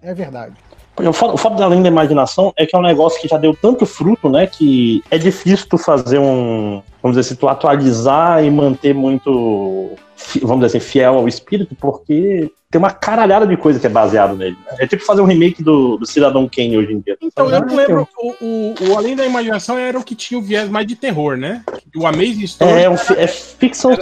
é 0.00 0.14
verdade. 0.14 0.54
O 0.98 1.12
fato, 1.12 1.34
o 1.34 1.36
fato 1.36 1.56
da 1.56 1.66
Além 1.66 1.82
da 1.82 1.88
Imaginação 1.88 2.54
é 2.56 2.64
que 2.64 2.74
é 2.74 2.78
um 2.78 2.82
negócio 2.82 3.20
que 3.20 3.28
já 3.28 3.36
deu 3.36 3.54
tanto 3.54 3.84
fruto, 3.84 4.30
né? 4.30 4.46
Que 4.46 5.02
é 5.10 5.18
difícil 5.18 5.66
tu 5.68 5.76
fazer 5.76 6.18
um. 6.18 6.82
Vamos 7.06 7.16
dizer 7.16 7.28
assim, 7.32 7.38
tu 7.38 7.46
atualizar 7.48 8.44
e 8.44 8.50
manter 8.50 8.92
muito. 8.92 9.90
Vamos 10.42 10.64
dizer 10.64 10.78
assim, 10.78 10.80
fiel 10.80 11.14
ao 11.14 11.28
espírito, 11.28 11.76
porque 11.80 12.50
tem 12.68 12.80
uma 12.80 12.90
caralhada 12.90 13.46
de 13.46 13.56
coisa 13.56 13.78
que 13.78 13.86
é 13.86 13.90
baseado 13.90 14.34
nele. 14.34 14.56
né? 14.66 14.78
É 14.80 14.86
tipo 14.88 15.04
fazer 15.04 15.20
um 15.20 15.24
remake 15.24 15.62
do, 15.62 15.96
do 15.98 16.04
Cidadão 16.04 16.48
Kane 16.52 16.76
hoje 16.76 16.92
em 16.94 16.98
dia. 16.98 17.16
Então, 17.22 17.48
eu 17.48 17.60
não 17.64 17.76
lembro. 17.76 18.08
O, 18.18 18.34
o, 18.44 18.74
o 18.90 18.96
Além 18.98 19.14
da 19.14 19.24
Imaginação 19.24 19.78
era 19.78 19.96
o 19.96 20.02
que 20.02 20.16
tinha 20.16 20.36
o 20.36 20.42
viés 20.42 20.68
mais 20.68 20.84
de 20.84 20.96
terror, 20.96 21.36
né? 21.36 21.62
O 21.94 22.04
Amazing 22.08 22.42
Story. 22.42 22.72
É, 22.72 22.82
é, 22.82 22.90
um 22.90 22.94
é 22.94 23.26
ficção. 23.28 23.96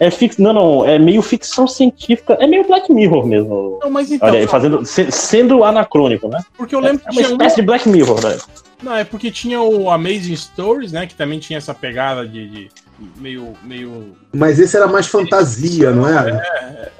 É 0.00 0.10
fix, 0.10 0.36
não, 0.38 0.52
não, 0.52 0.84
é 0.84 0.98
meio 0.98 1.22
ficção 1.22 1.68
científica. 1.68 2.36
É 2.40 2.46
meio 2.48 2.66
Black 2.66 2.92
Mirror 2.92 3.24
mesmo. 3.24 3.78
Não, 3.80 3.88
mas 3.90 4.10
então, 4.10 4.28
Olha, 4.28 4.48
fazendo, 4.48 4.84
se- 4.84 5.12
sendo 5.12 5.62
anacrônico, 5.62 6.26
né? 6.26 6.40
Porque 6.56 6.74
eu 6.74 6.80
lembro 6.80 6.96
é 6.96 6.98
que 7.04 7.04
uma 7.16 7.22
tinha 7.22 7.32
espécie 7.34 7.54
um- 7.54 7.60
de 7.60 7.62
Black 7.62 7.88
Mirror, 7.88 8.20
né? 8.26 8.36
Não, 8.82 8.94
é 8.94 9.04
porque 9.04 9.30
tinha 9.30 9.60
o 9.60 9.90
Amazing 9.90 10.36
Stories, 10.36 10.92
né? 10.92 11.06
Que 11.06 11.14
também 11.14 11.38
tinha 11.38 11.56
essa 11.56 11.74
pegada 11.74 12.26
de, 12.26 12.48
de 12.48 12.70
meio, 13.16 13.54
meio. 13.62 14.16
Mas 14.32 14.58
esse 14.58 14.76
era 14.76 14.86
mais 14.86 15.06
fantasia, 15.06 15.90
não 15.90 16.06
era? 16.06 16.42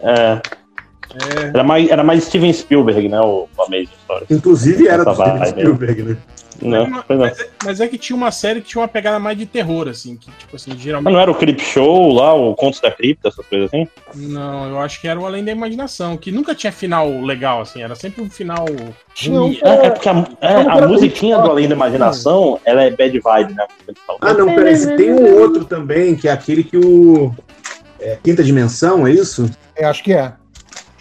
É. 0.03 0.41
Era, 1.55 1.65
mais, 1.65 1.89
era 1.89 2.05
mais 2.05 2.25
Steven 2.25 2.53
Spielberg, 2.53 3.09
né? 3.09 3.21
O, 3.21 3.49
o 3.57 3.63
Amazing 3.63 3.89
Story. 4.03 4.27
Inclusive 4.31 4.89
era 4.89 5.05
do 5.05 5.15
Steven. 5.15 5.47
Spielberg, 5.47 6.03
né? 6.03 6.17
Não, 6.61 7.03
pois 7.07 7.19
não. 7.19 7.27
Mas 7.27 7.41
é, 7.41 7.51
mas 7.65 7.81
é 7.81 7.89
que 7.89 7.99
tinha 7.99 8.17
uma 8.17 8.31
série 8.31 8.61
que 8.61 8.69
tinha 8.69 8.83
uma 8.83 8.89
pegada 8.89 9.19
mais 9.19 9.39
de 9.39 9.47
terror, 9.47 9.89
assim, 9.89 10.17
que, 10.17 10.31
tipo 10.33 10.57
assim, 10.57 10.71
Mas 10.73 10.81
geralmente. 10.81 11.13
não 11.13 11.21
era 11.21 11.31
o 11.31 11.35
Creep 11.35 11.61
Show 11.61 12.13
lá, 12.13 12.35
o 12.35 12.55
Contos 12.55 12.81
da 12.81 12.91
Cripta, 12.91 13.29
essas 13.29 13.47
coisas 13.47 13.69
assim? 13.69 13.87
Não, 14.15 14.69
eu 14.69 14.81
acho 14.81 15.01
que 15.01 15.09
era 15.09 15.19
o 15.19 15.27
Além 15.27 15.45
da 15.45 15.53
Imaginação, 15.53 16.17
que 16.17 16.33
nunca 16.33 16.55
tinha 16.55 16.73
final 16.73 17.09
legal, 17.21 17.61
assim, 17.61 17.83
era 17.83 17.95
sempre 17.95 18.23
um 18.23 18.31
final. 18.31 18.67
Não, 19.27 19.51
é, 19.63 19.87
é 19.87 19.91
porque 19.91 20.09
a, 20.09 20.27
é, 20.41 20.55
a 20.55 20.87
musiquinha 20.89 21.39
do 21.39 21.51
Além 21.51 21.69
da 21.69 21.75
Imaginação, 21.75 22.61
ela 22.65 22.83
é 22.83 22.91
bad 22.91 23.19
vibe, 23.19 23.55
né? 23.55 23.67
Ah, 24.21 24.35
não, 24.35 24.55
peraí, 24.55 24.77
se 24.77 24.97
tem 24.97 25.13
um 25.13 25.41
outro 25.41 25.65
também, 25.65 26.17
que 26.17 26.29
é 26.29 26.33
aquele 26.33 26.65
que 26.65 26.77
o. 26.77 27.33
é, 28.01 28.19
Quinta 28.23 28.43
Dimensão, 28.43 29.07
é 29.07 29.13
isso? 29.13 29.51
É, 29.77 29.85
acho 29.85 30.03
que 30.03 30.13
é. 30.13 30.33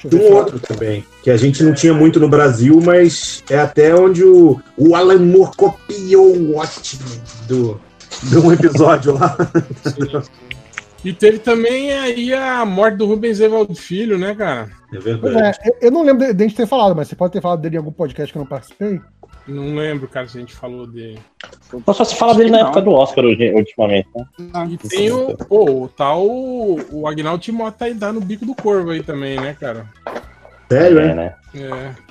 Deixa 0.06 0.34
um 0.34 0.36
outro 0.36 0.60
também, 0.60 1.04
que 1.24 1.32
a 1.32 1.38
gente 1.38 1.64
não 1.64 1.74
tinha 1.74 1.94
muito 1.94 2.20
no 2.20 2.30
Brasil, 2.30 2.80
mas 2.84 3.44
é 3.50 3.58
até 3.58 3.96
onde 3.96 4.24
o, 4.24 4.60
o 4.78 4.96
Alan 4.96 5.20
Moore 5.20 5.52
copiou 5.56 6.36
o 6.36 6.52
Watchmen 6.54 7.22
do, 7.48 7.80
de 8.24 8.38
um 8.38 8.52
episódio 8.52 9.14
lá. 9.14 9.36
E 11.04 11.14
teve 11.14 11.40
também 11.40 11.94
aí 11.94 12.34
a 12.34 12.66
morte 12.66 12.98
do 12.98 13.06
Rubens 13.06 13.40
Evaldo 13.40 13.76
Filho, 13.76 14.18
né, 14.18 14.36
cara? 14.36 14.70
É 14.94 15.18
Pois 15.18 15.36
é, 15.36 15.52
eu, 15.66 15.78
eu 15.84 15.92
não 15.92 16.04
lembro 16.04 16.26
de, 16.26 16.34
de 16.34 16.44
a 16.44 16.48
gente 16.48 16.58
ter 16.58 16.68
falado, 16.68 16.96
mas 16.96 17.08
você 17.08 17.16
pode 17.16 17.34
ter 17.34 17.42
falado 17.42 17.62
dele 17.62 17.76
em 17.76 17.78
algum 17.80 17.92
podcast 17.92 18.32
que 18.32 18.38
eu 18.38 18.42
não 18.42 18.48
participei? 18.48 19.00
Não 19.48 19.76
lembro, 19.76 20.08
cara, 20.08 20.28
se 20.28 20.38
a 20.38 20.42
gente 20.42 20.54
falou 20.54 20.86
dele. 20.86 21.20
Só 21.86 21.94
só 21.94 22.04
se 22.04 22.16
fala 22.16 22.36
dele 22.36 22.50
na 22.52 22.60
época 22.60 22.82
do 22.82 22.92
Oscar 22.92 23.24
hoje- 23.26 23.54
ultimamente, 23.54 24.08
né? 24.16 24.26
E 24.70 24.78
tem 24.78 25.12
o, 25.12 25.36
pô, 25.38 25.84
o 25.84 25.88
tal 25.88 26.26
o 26.26 27.08
Agnaldo 27.08 27.42
Timóteo 27.44 27.80
tá 27.80 27.86
aí 27.86 27.96
tá 27.96 28.12
no 28.12 28.20
bico 28.22 28.46
do 28.46 28.56
corvo 28.56 28.92
aí 28.92 29.02
também, 29.02 29.40
né, 29.40 29.56
cara? 29.60 29.86
Sério, 30.70 31.00
é? 31.00 31.14
né? 31.14 31.36
É. 31.56 32.07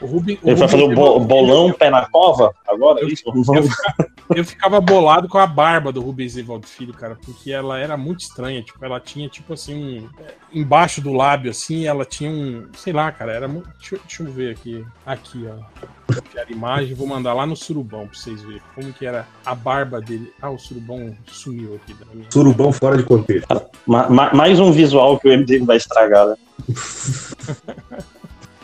O 0.00 0.06
Rubi, 0.06 0.38
o 0.42 0.48
Ele 0.48 0.56
vai 0.56 0.68
fazer 0.68 0.82
o 0.82 0.94
bo- 0.94 1.20
bolão 1.20 1.72
pé 1.72 1.90
na 1.90 2.06
cova 2.06 2.54
agora? 2.66 3.00
é 3.00 3.04
isso? 3.06 3.22
Eu, 3.26 4.36
eu 4.36 4.44
ficava 4.44 4.80
bolado 4.80 5.28
com 5.28 5.38
a 5.38 5.46
barba 5.46 5.92
do 5.92 6.00
Rubens 6.00 6.36
Evaldo 6.36 6.66
Filho, 6.66 6.92
cara, 6.94 7.16
porque 7.24 7.50
ela 7.52 7.78
era 7.78 7.96
muito 7.96 8.20
estranha. 8.20 8.62
Tipo, 8.62 8.84
ela 8.84 8.98
tinha, 9.00 9.28
tipo 9.28 9.52
assim, 9.52 9.74
um, 10.00 10.08
embaixo 10.52 11.00
do 11.00 11.12
lábio, 11.12 11.50
assim, 11.50 11.86
ela 11.86 12.04
tinha 12.04 12.30
um. 12.30 12.66
Sei 12.76 12.92
lá, 12.92 13.10
cara, 13.12 13.32
era 13.32 13.48
muito. 13.48 13.68
Deixa, 13.78 13.94
eu- 13.96 14.00
deixa 14.06 14.22
eu 14.22 14.30
ver 14.32 14.52
aqui. 14.52 14.84
Aqui, 15.04 15.46
ó. 15.48 15.56
Vou 16.12 16.22
copiar 16.22 16.46
a 16.48 16.52
imagem, 16.52 16.94
vou 16.94 17.06
mandar 17.06 17.34
lá 17.34 17.46
no 17.46 17.54
surubão 17.56 18.06
pra 18.06 18.18
vocês 18.18 18.40
verem 18.42 18.60
como 18.74 18.92
que 18.92 19.04
era 19.06 19.26
a 19.44 19.54
barba 19.54 20.00
dele. 20.00 20.32
Ah, 20.40 20.50
o 20.50 20.58
surubão 20.58 21.14
sumiu 21.26 21.74
aqui 21.76 21.94
da 21.94 22.06
minha. 22.12 22.26
Surubão 22.30 22.72
fora 22.72 22.96
de 22.96 23.02
contexto. 23.04 23.60
Ma- 23.86 24.08
ma- 24.08 24.32
mais 24.32 24.58
um 24.58 24.72
visual 24.72 25.18
que 25.20 25.28
o 25.28 25.32
MDM 25.32 25.64
vai 25.66 25.76
estragar, 25.76 26.26
né? 26.28 26.36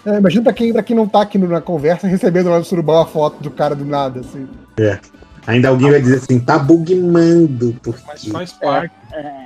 É, 0.07 0.19
imagina 0.19 0.45
pra 0.45 0.53
quem, 0.53 0.73
pra 0.73 0.83
quem 0.85 0.95
não 0.95 1.09
tá 1.09 1.21
aqui 1.23 1.37
na 1.37 1.61
conversa, 1.61 2.07
recebendo 2.07 2.49
lá 2.49 2.59
no 2.59 2.65
surubão 2.65 3.01
a 3.01 3.07
foto 3.07 3.43
do 3.43 3.51
cara 3.51 3.75
do 3.75 3.85
nada, 3.85 4.21
assim. 4.21 4.49
É. 4.79 5.01
Ainda 5.47 5.69
alguém 5.69 5.91
vai 5.91 6.01
dizer 6.01 6.17
assim, 6.17 6.39
tá 6.39 6.59
bugmando. 6.59 7.77
Porque... 7.83 8.03
Mas 8.07 8.25
faz 8.27 8.53
parte. 8.53 8.95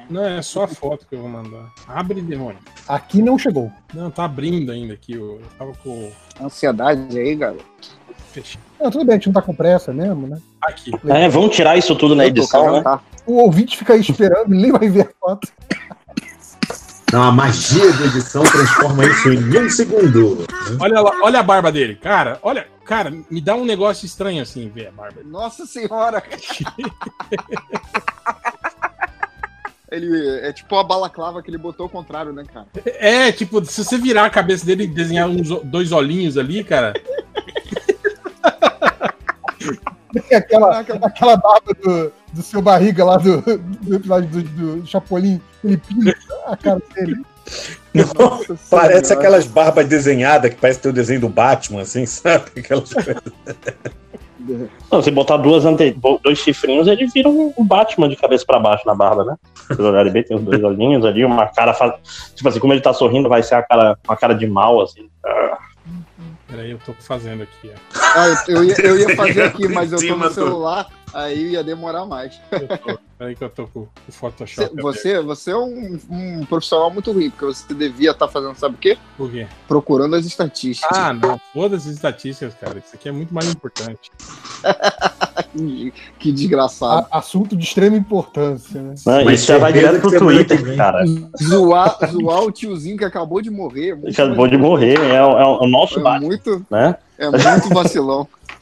Não, 0.08 0.24
é 0.24 0.42
só 0.42 0.64
a 0.64 0.68
foto 0.68 1.06
que 1.06 1.14
eu 1.14 1.20
vou 1.20 1.28
mandar. 1.28 1.70
Abre, 1.88 2.20
demônio. 2.20 2.58
Aqui 2.88 3.22
não 3.22 3.38
chegou. 3.38 3.70
Não, 3.94 4.10
tá 4.10 4.24
abrindo 4.24 4.72
ainda 4.72 4.94
aqui. 4.94 5.14
Eu 5.14 5.40
tava 5.58 5.72
com. 5.82 6.10
Ansiedade 6.42 7.18
aí, 7.18 7.34
galera. 7.36 7.60
Não, 8.80 8.90
tudo 8.90 9.04
bem, 9.04 9.14
a 9.14 9.16
gente 9.16 9.26
não 9.26 9.34
tá 9.34 9.42
com 9.42 9.54
pressa 9.54 9.92
mesmo, 9.92 10.26
né? 10.26 10.38
Aqui. 10.62 10.90
É, 11.06 11.28
vamos 11.28 11.54
tirar 11.54 11.76
isso 11.76 11.94
tudo 11.96 12.14
na 12.14 12.26
edição, 12.26 12.80
né? 12.80 12.98
O 13.26 13.34
ouvinte 13.34 13.76
fica 13.76 13.92
aí 13.92 14.00
esperando, 14.00 14.52
ele 14.52 14.62
nem 14.62 14.72
vai 14.72 14.88
ver 14.88 15.02
a 15.02 15.10
foto. 15.20 15.48
Não, 17.12 17.22
a 17.22 17.32
magia 17.32 17.92
da 17.92 18.06
edição 18.06 18.42
transforma 18.42 19.04
isso 19.04 19.32
em 19.32 19.58
um 19.58 19.68
segundo. 19.68 20.46
Olha, 20.78 21.00
lá, 21.00 21.10
olha 21.22 21.40
a 21.40 21.42
barba 21.42 21.72
dele. 21.72 21.96
Cara, 21.96 22.38
olha. 22.42 22.66
Cara, 22.84 23.12
me 23.30 23.40
dá 23.40 23.54
um 23.54 23.64
negócio 23.64 24.04
estranho 24.04 24.42
assim, 24.42 24.68
ver 24.68 24.88
a 24.88 24.90
barba. 24.90 25.20
Nossa 25.24 25.64
senhora! 25.64 26.22
ele 29.90 30.40
é 30.40 30.52
tipo 30.52 30.76
a 30.76 30.84
balaclava 30.84 31.42
que 31.42 31.50
ele 31.50 31.58
botou 31.58 31.84
ao 31.84 31.90
contrário, 31.90 32.32
né, 32.32 32.42
cara? 32.52 32.66
É, 32.84 33.30
tipo, 33.30 33.64
se 33.64 33.84
você 33.84 33.96
virar 33.96 34.26
a 34.26 34.30
cabeça 34.30 34.66
dele 34.66 34.82
e 34.84 34.88
desenhar 34.88 35.28
uns, 35.28 35.50
dois 35.64 35.92
olhinhos 35.92 36.36
ali, 36.36 36.64
cara. 36.64 36.94
aquela, 40.32 40.80
aquela 40.80 41.36
barba 41.36 41.72
do, 41.82 42.12
do 42.32 42.42
seu 42.42 42.62
barriga 42.62 43.04
lá 43.04 43.16
do, 43.16 43.40
do 43.40 43.96
episódio 43.96 44.28
do, 44.28 44.76
do 44.76 44.86
Chapolin, 44.86 45.40
ele 45.64 45.76
pinta 45.76 46.16
a 46.46 46.56
cara 46.56 46.82
dele. 46.94 47.16
Nossa, 48.16 48.56
parece 48.70 49.12
aquelas 49.12 49.46
barbas 49.46 49.88
desenhadas 49.88 50.50
que 50.50 50.60
parece 50.60 50.80
ter 50.80 50.88
o 50.88 50.92
desenho 50.92 51.20
do 51.20 51.28
Batman, 51.28 51.82
assim, 51.82 52.04
sabe? 52.06 52.50
Aquelas 52.56 52.92
coisas. 52.92 53.22
Não, 54.90 55.02
se 55.02 55.10
botar 55.10 55.36
duas 55.36 55.64
ante... 55.64 55.94
dois 56.22 56.38
chifrinhos, 56.38 56.86
ele 56.88 57.06
vira 57.06 57.28
um 57.28 57.52
Batman 57.64 58.08
de 58.08 58.16
cabeça 58.16 58.44
pra 58.46 58.58
baixo 58.58 58.86
na 58.86 58.94
barba, 58.94 59.24
né? 59.24 59.36
Vocês 59.66 59.78
olharem 59.78 60.12
bem, 60.12 60.24
tem 60.24 60.36
os 60.36 60.42
dois 60.42 60.62
olhinhos 60.62 61.04
ali, 61.04 61.24
uma 61.24 61.46
cara. 61.46 61.74
Faz... 61.74 61.94
Tipo 62.34 62.48
assim, 62.48 62.58
como 62.58 62.72
ele 62.72 62.80
tá 62.80 62.92
sorrindo, 62.92 63.28
vai 63.28 63.42
ser 63.42 63.56
a 63.56 63.62
cara, 63.62 63.98
uma 64.06 64.16
cara 64.16 64.34
de 64.34 64.46
mal, 64.46 64.80
assim. 64.80 65.08
Peraí, 66.50 66.72
eu 66.72 66.78
tô 66.78 66.92
fazendo 66.94 67.44
aqui, 67.44 67.70
ó. 67.72 67.78
Ah, 67.94 68.44
eu, 68.48 68.64
ia, 68.64 68.74
eu 68.80 68.98
ia 68.98 69.14
fazer 69.14 69.42
aqui, 69.42 69.68
mas 69.68 69.92
eu 69.92 69.98
tô 69.98 70.16
no 70.16 70.30
celular, 70.30 70.90
aí 71.14 71.52
ia 71.52 71.62
demorar 71.62 72.04
mais. 72.06 72.40
Peraí 73.16 73.36
que 73.36 73.44
eu 73.44 73.50
tô 73.50 73.68
com 73.68 73.80
o 73.80 74.12
Photoshop. 74.12 74.82
Você, 74.82 75.20
você 75.20 75.52
é 75.52 75.56
um, 75.56 76.00
um 76.10 76.44
profissional 76.46 76.90
muito 76.90 77.12
rico, 77.12 77.36
porque 77.36 77.54
você 77.54 77.72
devia 77.72 78.10
estar 78.10 78.26
fazendo, 78.26 78.56
sabe 78.56 78.74
o 78.74 78.78
quê? 78.78 78.98
Por 79.16 79.30
quê? 79.30 79.46
Procurando 79.68 80.16
as 80.16 80.26
estatísticas. 80.26 80.98
Ah, 80.98 81.12
não. 81.12 81.40
Foda-se 81.52 81.88
as 81.88 81.94
estatísticas, 81.94 82.54
cara. 82.54 82.78
Isso 82.78 82.94
aqui 82.94 83.08
é 83.08 83.12
muito 83.12 83.32
mais 83.32 83.46
importante. 83.48 84.10
que, 86.18 86.32
desgraçado. 86.32 87.06
A, 87.10 87.18
assunto 87.18 87.56
de 87.56 87.64
extrema 87.64 87.96
importância, 87.96 88.80
né? 88.80 88.94
Não, 89.06 89.30
isso 89.30 89.46
já 89.46 89.58
vai 89.58 89.72
direto 89.72 90.00
pro 90.00 90.18
Twitter, 90.18 90.76
cara. 90.76 91.04
Zoar, 91.42 91.98
zoar 92.10 92.42
o 92.42 92.52
tiozinho 92.52 92.96
que 92.96 93.04
acabou 93.04 93.40
de 93.40 93.50
morrer. 93.50 93.98
Acabou 94.10 94.48
de 94.48 94.56
morrer, 94.56 94.98
é, 94.98 95.16
é 95.16 95.22
o 95.22 95.66
nosso 95.66 95.98
É 95.98 96.02
Batman, 96.02 96.26
muito, 96.26 96.66
né? 96.70 96.96
é 97.18 97.30
muito 97.30 97.68
vacilão. 97.74 98.26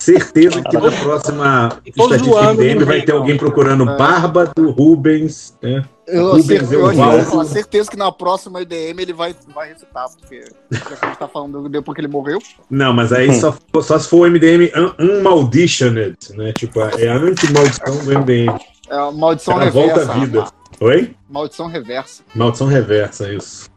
Certeza 0.00 0.62
que 0.62 0.76
na 0.76 0.90
próxima 0.90 1.68
estatística 1.84 2.54
no 2.54 2.86
vai 2.86 3.02
ter 3.02 3.12
alguém 3.12 3.36
procurando 3.36 3.88
É. 3.88 3.96
barba 3.98 4.50
do 4.56 4.70
Rubens, 4.70 5.54
né? 5.62 5.84
Eu, 6.06 6.32
Rubens 6.32 6.72
eu 6.72 7.44
certeza 7.44 7.90
que 7.90 7.96
na 7.96 8.10
próxima 8.10 8.62
IDM 8.62 8.98
ele 9.00 9.12
vai, 9.12 9.36
vai 9.54 9.68
recitar, 9.68 10.06
porque 10.18 10.42
já 10.70 10.80
que 10.80 11.04
a 11.04 11.08
gente 11.08 11.18
tá 11.18 11.28
falando 11.28 11.68
depois 11.68 11.94
que 11.94 12.00
ele 12.00 12.08
morreu. 12.08 12.38
Não, 12.70 12.92
mas 12.94 13.12
aí 13.12 13.32
só, 13.34 13.54
só 13.82 13.98
se 13.98 14.08
for 14.08 14.26
o 14.26 14.30
MDM 14.30 14.72
un- 14.74 14.94
unmalditioned, 14.98 16.16
né? 16.34 16.52
Tipo, 16.54 16.80
é 16.80 17.08
a 17.08 17.16
anti-maldição 17.16 17.96
do 18.04 18.10
MDM. 18.18 18.58
É 18.88 18.96
a 18.96 19.12
maldição 19.12 19.54
Ela 19.54 19.64
reversa. 19.66 19.94
volta 20.06 20.12
à 20.12 20.18
vida. 20.18 20.44
Oi? 20.80 21.14
Maldição 21.28 21.66
reversa. 21.68 22.22
Maldição 22.34 22.66
reversa, 22.66 23.32
isso. 23.32 23.68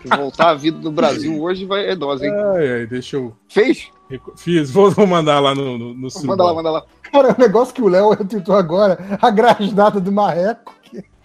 Que 0.00 0.08
voltar 0.16 0.50
à 0.50 0.54
vida 0.54 0.78
no 0.80 0.90
Brasil 0.90 1.40
hoje 1.42 1.64
vai, 1.64 1.88
é 1.88 1.96
dose, 1.96 2.26
hein? 2.26 2.32
Ai, 2.54 2.72
ai, 2.72 2.86
deixa 2.86 3.16
eu. 3.16 3.34
Fez? 3.48 3.90
Fiz, 4.36 4.70
vou, 4.70 4.90
vou 4.90 5.06
mandar 5.06 5.40
lá 5.40 5.54
no, 5.54 5.78
no, 5.78 5.94
no 5.94 6.08
Manda 6.24 6.44
lá, 6.44 6.54
manda 6.54 6.70
lá. 6.70 6.84
Cara, 7.10 7.34
o 7.36 7.40
negócio 7.40 7.74
que 7.74 7.82
o 7.82 7.88
Léo 7.88 8.10
retweetou 8.10 8.54
agora, 8.54 8.98
a 9.20 9.30
grasnada 9.30 10.00
do 10.00 10.12
marreco. 10.12 10.74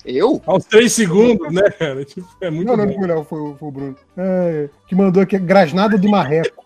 Eu? 0.05 0.41
Aos 0.45 0.65
três 0.65 0.93
segundos, 0.93 1.51
né, 1.51 1.69
cara? 1.71 2.05
Tipo, 2.05 2.27
é 2.41 2.49
muito 2.49 2.67
Não, 2.67 2.77
não, 2.77 2.85
não 2.85 2.93
foi 2.93 3.03
o 3.03 3.07
Léo, 3.07 3.23
foi, 3.25 3.39
o- 3.39 3.71
Bruno. 3.71 3.95
É, 4.17 4.69
que 4.87 4.95
mandou 4.95 5.21
aqui, 5.21 5.37
grasnada 5.37 5.97
do 5.97 6.09
marreco. 6.09 6.63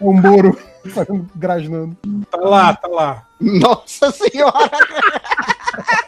O 0.00 0.12
Moro 0.12 0.56
fazendo 0.92 1.26
grasnando. 1.34 1.96
Tá 2.30 2.38
lá, 2.38 2.74
tá 2.74 2.88
lá. 2.88 3.26
Nossa 3.40 4.10
senhora! 4.10 4.70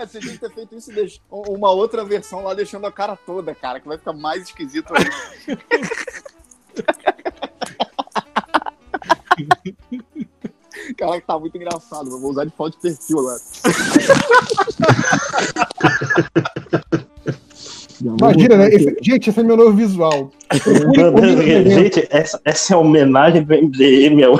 Ah, 0.00 0.06
Você 0.06 0.20
tinha 0.20 0.32
que 0.32 0.38
ter 0.38 0.52
feito 0.54 0.76
isso, 0.76 0.92
deix- 0.92 1.20
uma 1.28 1.72
outra 1.72 2.04
versão 2.04 2.44
lá, 2.44 2.54
deixando 2.54 2.86
a 2.86 2.92
cara 2.92 3.16
toda, 3.16 3.52
cara, 3.54 3.80
que 3.80 3.88
vai 3.88 3.98
ficar 3.98 4.12
mais 4.12 4.44
esquisito 4.44 4.92
ainda. 4.94 5.10
Caraca, 10.96 11.26
tá 11.26 11.38
muito 11.38 11.56
engraçado. 11.56 12.08
Eu 12.10 12.20
vou 12.20 12.30
usar 12.30 12.44
de 12.44 12.50
foto 12.52 12.74
de 12.76 12.82
perfil 12.82 13.18
agora. 13.20 13.40
Imagina, 18.00 18.56
né? 18.56 18.68
Esse- 18.68 18.96
gente, 19.02 19.30
esse 19.30 19.40
é 19.40 19.42
meu 19.42 19.56
novo 19.56 19.72
visual. 19.72 20.30
Gente, 21.66 22.06
essa, 22.10 22.40
essa 22.44 22.72
é 22.72 22.76
a 22.76 22.78
homenagem 22.78 23.42
do 23.42 23.54
MDM 23.54 24.22
ao 24.24 24.38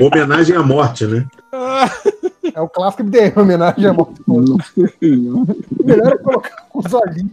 Homenagem 0.06 0.56
à 0.56 0.62
morte, 0.62 1.06
né? 1.06 1.26
É 2.54 2.60
o 2.60 2.68
clássico 2.68 3.02
MDM, 3.04 3.32
homenagem 3.36 3.86
à 3.86 3.92
morte. 3.92 4.20
Melhor 5.84 6.12
é 6.12 6.18
colocar 6.18 6.66
os 6.74 6.92
olhinhos. 6.94 7.30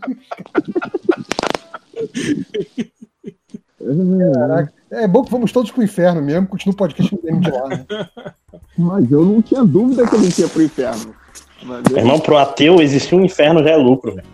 Caraca. 4.33 4.73
É 4.89 5.07
bom 5.07 5.23
que 5.23 5.31
vamos 5.31 5.51
todos 5.51 5.69
pro 5.71 5.83
inferno 5.83 6.21
mesmo, 6.21 6.47
continua 6.47 6.73
o 6.73 6.77
podcast 6.77 7.13
MDM 7.13 7.39
de 7.41 7.51
lá. 7.51 7.67
Né? 7.67 7.85
Mas 8.77 9.11
eu 9.11 9.25
não 9.25 9.41
tinha 9.41 9.63
dúvida 9.63 10.07
que 10.07 10.15
ele 10.15 10.29
ia 10.37 10.47
pro 10.47 10.63
inferno. 10.63 11.13
Mas 11.67 11.83
Meu 11.91 11.97
irmão, 11.99 12.19
pro 12.19 12.37
ateu, 12.37 12.81
existir 12.81 13.13
um 13.13 13.23
inferno 13.23 13.61
já 13.61 13.71
é 13.71 13.75
lucro, 13.75 14.15
velho. 14.15 14.27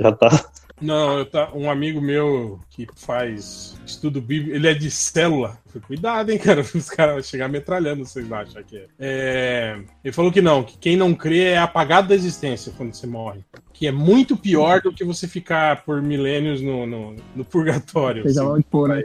Já 0.00 0.12
tá. 0.12 0.44
Não, 0.80 1.18
eu 1.18 1.26
tá, 1.26 1.50
um 1.54 1.68
amigo 1.70 2.00
meu 2.00 2.60
que 2.70 2.86
faz 2.94 3.76
estudo 3.84 4.20
bíblico, 4.20 4.54
ele 4.54 4.68
é 4.68 4.74
de 4.74 4.90
célula. 4.90 5.58
Cuidado, 5.86 6.30
hein, 6.30 6.38
cara, 6.38 6.60
os 6.74 6.88
caras 6.88 7.14
vão 7.14 7.22
chegar 7.22 7.48
metralhando, 7.48 8.04
vocês 8.04 8.30
acham 8.30 8.62
que 8.62 8.76
é. 8.76 8.86
É, 8.98 9.78
Ele 10.04 10.12
falou 10.12 10.30
que 10.30 10.40
não, 10.40 10.62
que 10.62 10.78
quem 10.78 10.96
não 10.96 11.14
crê 11.14 11.44
é 11.44 11.58
apagado 11.58 12.08
da 12.08 12.14
existência 12.14 12.72
quando 12.76 12.94
você 12.94 13.06
morre. 13.06 13.40
Que 13.72 13.86
é 13.86 13.92
muito 13.92 14.36
pior 14.36 14.80
do 14.80 14.92
que 14.92 15.04
você 15.04 15.26
ficar 15.26 15.84
por 15.84 16.02
milênios 16.02 16.60
no, 16.60 16.86
no, 16.86 17.16
no 17.34 17.44
purgatório. 17.44 18.22
Seja 18.22 18.40
assim. 18.40 18.48
lá 18.48 18.54
onde 18.54 18.66
for, 18.70 18.88
né? 18.88 19.02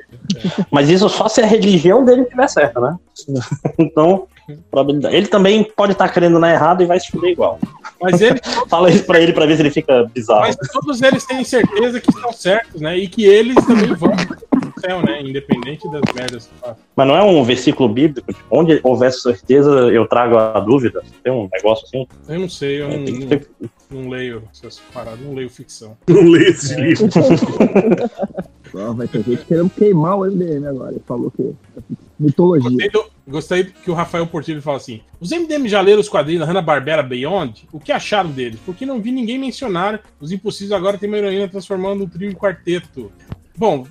Mas 0.71 0.89
isso 0.89 1.07
só 1.09 1.27
se 1.27 1.41
a 1.41 1.45
religião 1.45 2.03
dele 2.03 2.21
estiver 2.21 2.47
certa, 2.47 2.79
né? 2.79 2.97
Então, 3.77 4.27
probabilidade. 4.69 5.15
Ele 5.15 5.27
também 5.27 5.63
pode 5.63 5.93
estar 5.93 6.09
crendo 6.09 6.39
na 6.39 6.51
errada 6.51 6.83
e 6.83 6.85
vai 6.85 6.99
se 6.99 7.11
fuder 7.11 7.31
igual. 7.31 7.59
Mas 8.01 8.21
ele. 8.21 8.39
Fala 8.67 8.89
isso 8.89 9.05
pra 9.05 9.19
ele 9.19 9.33
pra 9.33 9.45
ver 9.45 9.55
se 9.55 9.61
ele 9.61 9.71
fica 9.71 10.03
bizarro. 10.13 10.41
Mas 10.41 10.55
todos 10.71 11.01
eles 11.01 11.25
têm 11.25 11.43
certeza 11.43 11.99
que 11.99 12.09
estão 12.09 12.33
certos, 12.33 12.81
né? 12.81 12.97
E 12.97 13.07
que 13.07 13.25
eles 13.25 13.55
também 13.65 13.93
vão 13.93 14.11
pro 14.15 14.81
céu, 14.81 15.01
né? 15.01 15.21
Independente 15.21 15.89
das 15.89 16.01
merdas 16.13 16.47
que 16.47 16.59
fazem. 16.59 16.83
Mas 16.95 17.07
não 17.07 17.15
é 17.15 17.23
um 17.23 17.43
versículo 17.43 17.89
bíblico? 17.89 18.31
Tipo, 18.33 18.45
onde 18.51 18.79
houver 18.83 19.11
certeza, 19.11 19.69
eu 19.69 20.07
trago 20.07 20.37
a 20.37 20.59
dúvida. 20.59 21.01
Tem 21.23 21.31
um 21.31 21.49
negócio 21.51 21.85
assim? 21.85 22.07
Eu 22.27 22.39
não 22.39 22.49
sei, 22.49 22.81
eu 22.81 22.89
não, 22.89 23.05
Tem 23.05 23.19
que 23.19 23.47
não, 23.91 24.01
não 24.01 24.09
leio 24.09 24.43
essas 24.51 24.79
paradas, 24.93 25.19
não 25.21 25.33
leio 25.33 25.49
ficção. 25.49 25.97
Não 26.07 26.23
leio 26.23 26.49
esses 26.49 26.71
livros. 26.71 27.13
vai 28.95 29.07
ter 29.07 29.23
gente 29.23 29.45
querendo 29.45 29.69
queimar 29.69 30.17
o 30.17 30.25
MDM 30.25 30.67
agora. 30.67 30.91
Ele 30.91 31.03
falou 31.05 31.31
que 31.31 31.41
é 31.43 31.81
mitologia. 32.23 32.69
Gostei, 32.69 32.89
do- 32.89 33.05
gostei 33.27 33.63
que 33.65 33.91
o 33.91 33.93
Rafael 33.93 34.25
Portillo 34.25 34.61
fala 34.61 34.77
assim: 34.77 35.01
os 35.19 35.31
MDM 35.31 35.67
já 35.67 35.81
leram 35.81 35.99
os 36.01 36.09
quadrinhos 36.09 36.41
da 36.41 36.45
Hanna-Barbera 36.45 37.03
Beyond? 37.03 37.67
O 37.71 37.79
que 37.79 37.91
acharam 37.91 38.31
deles? 38.31 38.59
Porque 38.65 38.85
não 38.85 39.01
vi 39.01 39.11
ninguém 39.11 39.37
mencionar. 39.37 40.01
Os 40.19 40.31
Impossíveis 40.31 40.71
agora 40.71 40.97
tem 40.97 41.07
uma 41.09 41.17
heroína 41.17 41.47
transformando 41.47 42.03
o 42.03 42.09
trio 42.09 42.29
em 42.29 42.33
quarteto. 42.33 43.11
Bom, 43.55 43.85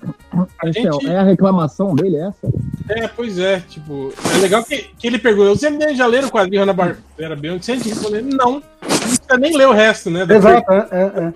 a 0.61 0.71
gente. 0.73 1.07
É 1.07 1.19
a 1.19 1.23
reclamação 1.23 1.95
dele 1.95 2.17
essa? 2.17 2.53
É, 2.89 3.07
pois 3.07 3.39
é, 3.39 3.61
tipo, 3.61 4.13
é 4.35 4.39
legal 4.39 4.65
que, 4.65 4.87
que 4.99 5.07
ele 5.07 5.19
perguntou, 5.19 5.53
os 5.53 5.63
MDM 5.63 5.95
já 5.95 6.05
leram 6.07 6.27
o 6.27 6.31
quadrinho 6.33 6.63
Hanna-Barbera 6.63 7.37
Beyond? 7.37 7.65
Se 7.65 7.71
a 7.73 7.77
gente 7.77 7.89
responder, 7.91 8.23
não, 8.23 8.55
não 8.55 8.63
precisa 8.81 9.39
nem 9.39 9.57
ler 9.57 9.69
o 9.69 9.73
resto, 9.73 10.11
né? 10.11 10.27
Exato, 10.29 10.73
é, 10.73 10.89
é, 10.91 11.23
é. 11.29 11.33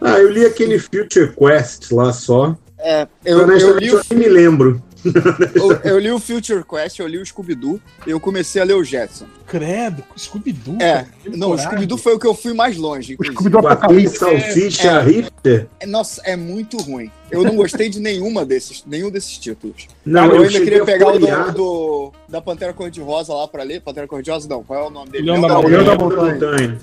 Ah, 0.00 0.18
eu 0.18 0.32
li 0.32 0.44
aquele 0.44 0.80
Future 0.80 1.32
Quest 1.32 1.92
lá 1.92 2.12
só. 2.12 2.56
É, 2.80 3.06
eu, 3.24 3.38
eu, 3.38 3.44
Honestamente, 3.44 3.80
li 3.84 3.86
eu 3.86 4.00
nem 4.10 4.18
me 4.18 4.28
lembro. 4.28 4.82
Eu, 5.84 5.98
li 5.98 6.10
o 6.10 6.18
Future 6.18 6.64
Quest, 6.64 6.98
eu 6.98 7.06
li 7.06 7.18
o 7.18 7.26
Scooby-Doo 7.26 7.80
e 8.06 8.10
eu 8.10 8.20
comecei 8.20 8.60
a 8.60 8.64
ler 8.64 8.74
o 8.74 8.84
Jetson. 8.84 9.26
Credo, 9.62 10.02
Scooby-Doo. 10.16 10.76
É, 10.80 11.04
cara, 11.04 11.36
não, 11.36 11.50
o. 11.50 11.58
Scooby-Doo 11.58 11.98
foi 11.98 12.14
o 12.14 12.18
que 12.18 12.26
eu 12.26 12.32
fui 12.34 12.54
mais 12.54 12.76
longe. 12.78 13.12
inclusive. 13.12 13.34
Scooby-Doo 13.36 13.68
Apocalipse. 13.68 14.16
Salsicha 14.16 14.88
É. 14.88 15.02
Hipster? 15.02 15.68
É, 15.78 15.86
Nossa, 15.86 16.22
é 16.24 16.36
muito 16.36 16.78
ruim. 16.78 17.10
Eu 17.30 17.42
não 17.44 17.56
gostei 17.56 17.88
de 17.88 17.98
nenhuma 17.98 18.44
desses, 18.44 18.84
nenhum 18.86 19.10
desses 19.10 19.38
títulos. 19.38 19.88
Não, 20.04 20.26
eu, 20.26 20.36
eu 20.36 20.42
ainda 20.42 20.60
queria 20.60 20.84
pegar 20.84 21.08
o 21.14 21.18
do, 21.18 21.52
do- 21.52 22.12
da 22.28 22.42
Pantera 22.42 22.74
Cor-de-Rosa 22.74 23.32
lá 23.32 23.48
pra 23.48 23.62
ler. 23.62 23.80
Pantera 23.80 24.06
Cor-de-Rosa 24.06 24.46
não, 24.48 24.62
qual 24.62 24.84
é 24.84 24.86
o 24.86 24.90
nome 24.90 25.10
dele? 25.10 25.30
Leão 25.30 25.40
da 25.40 25.58
Leão 25.58 25.62
Montanha. 25.62 25.82
Leão 25.82 25.98
Montanha. 25.98 26.78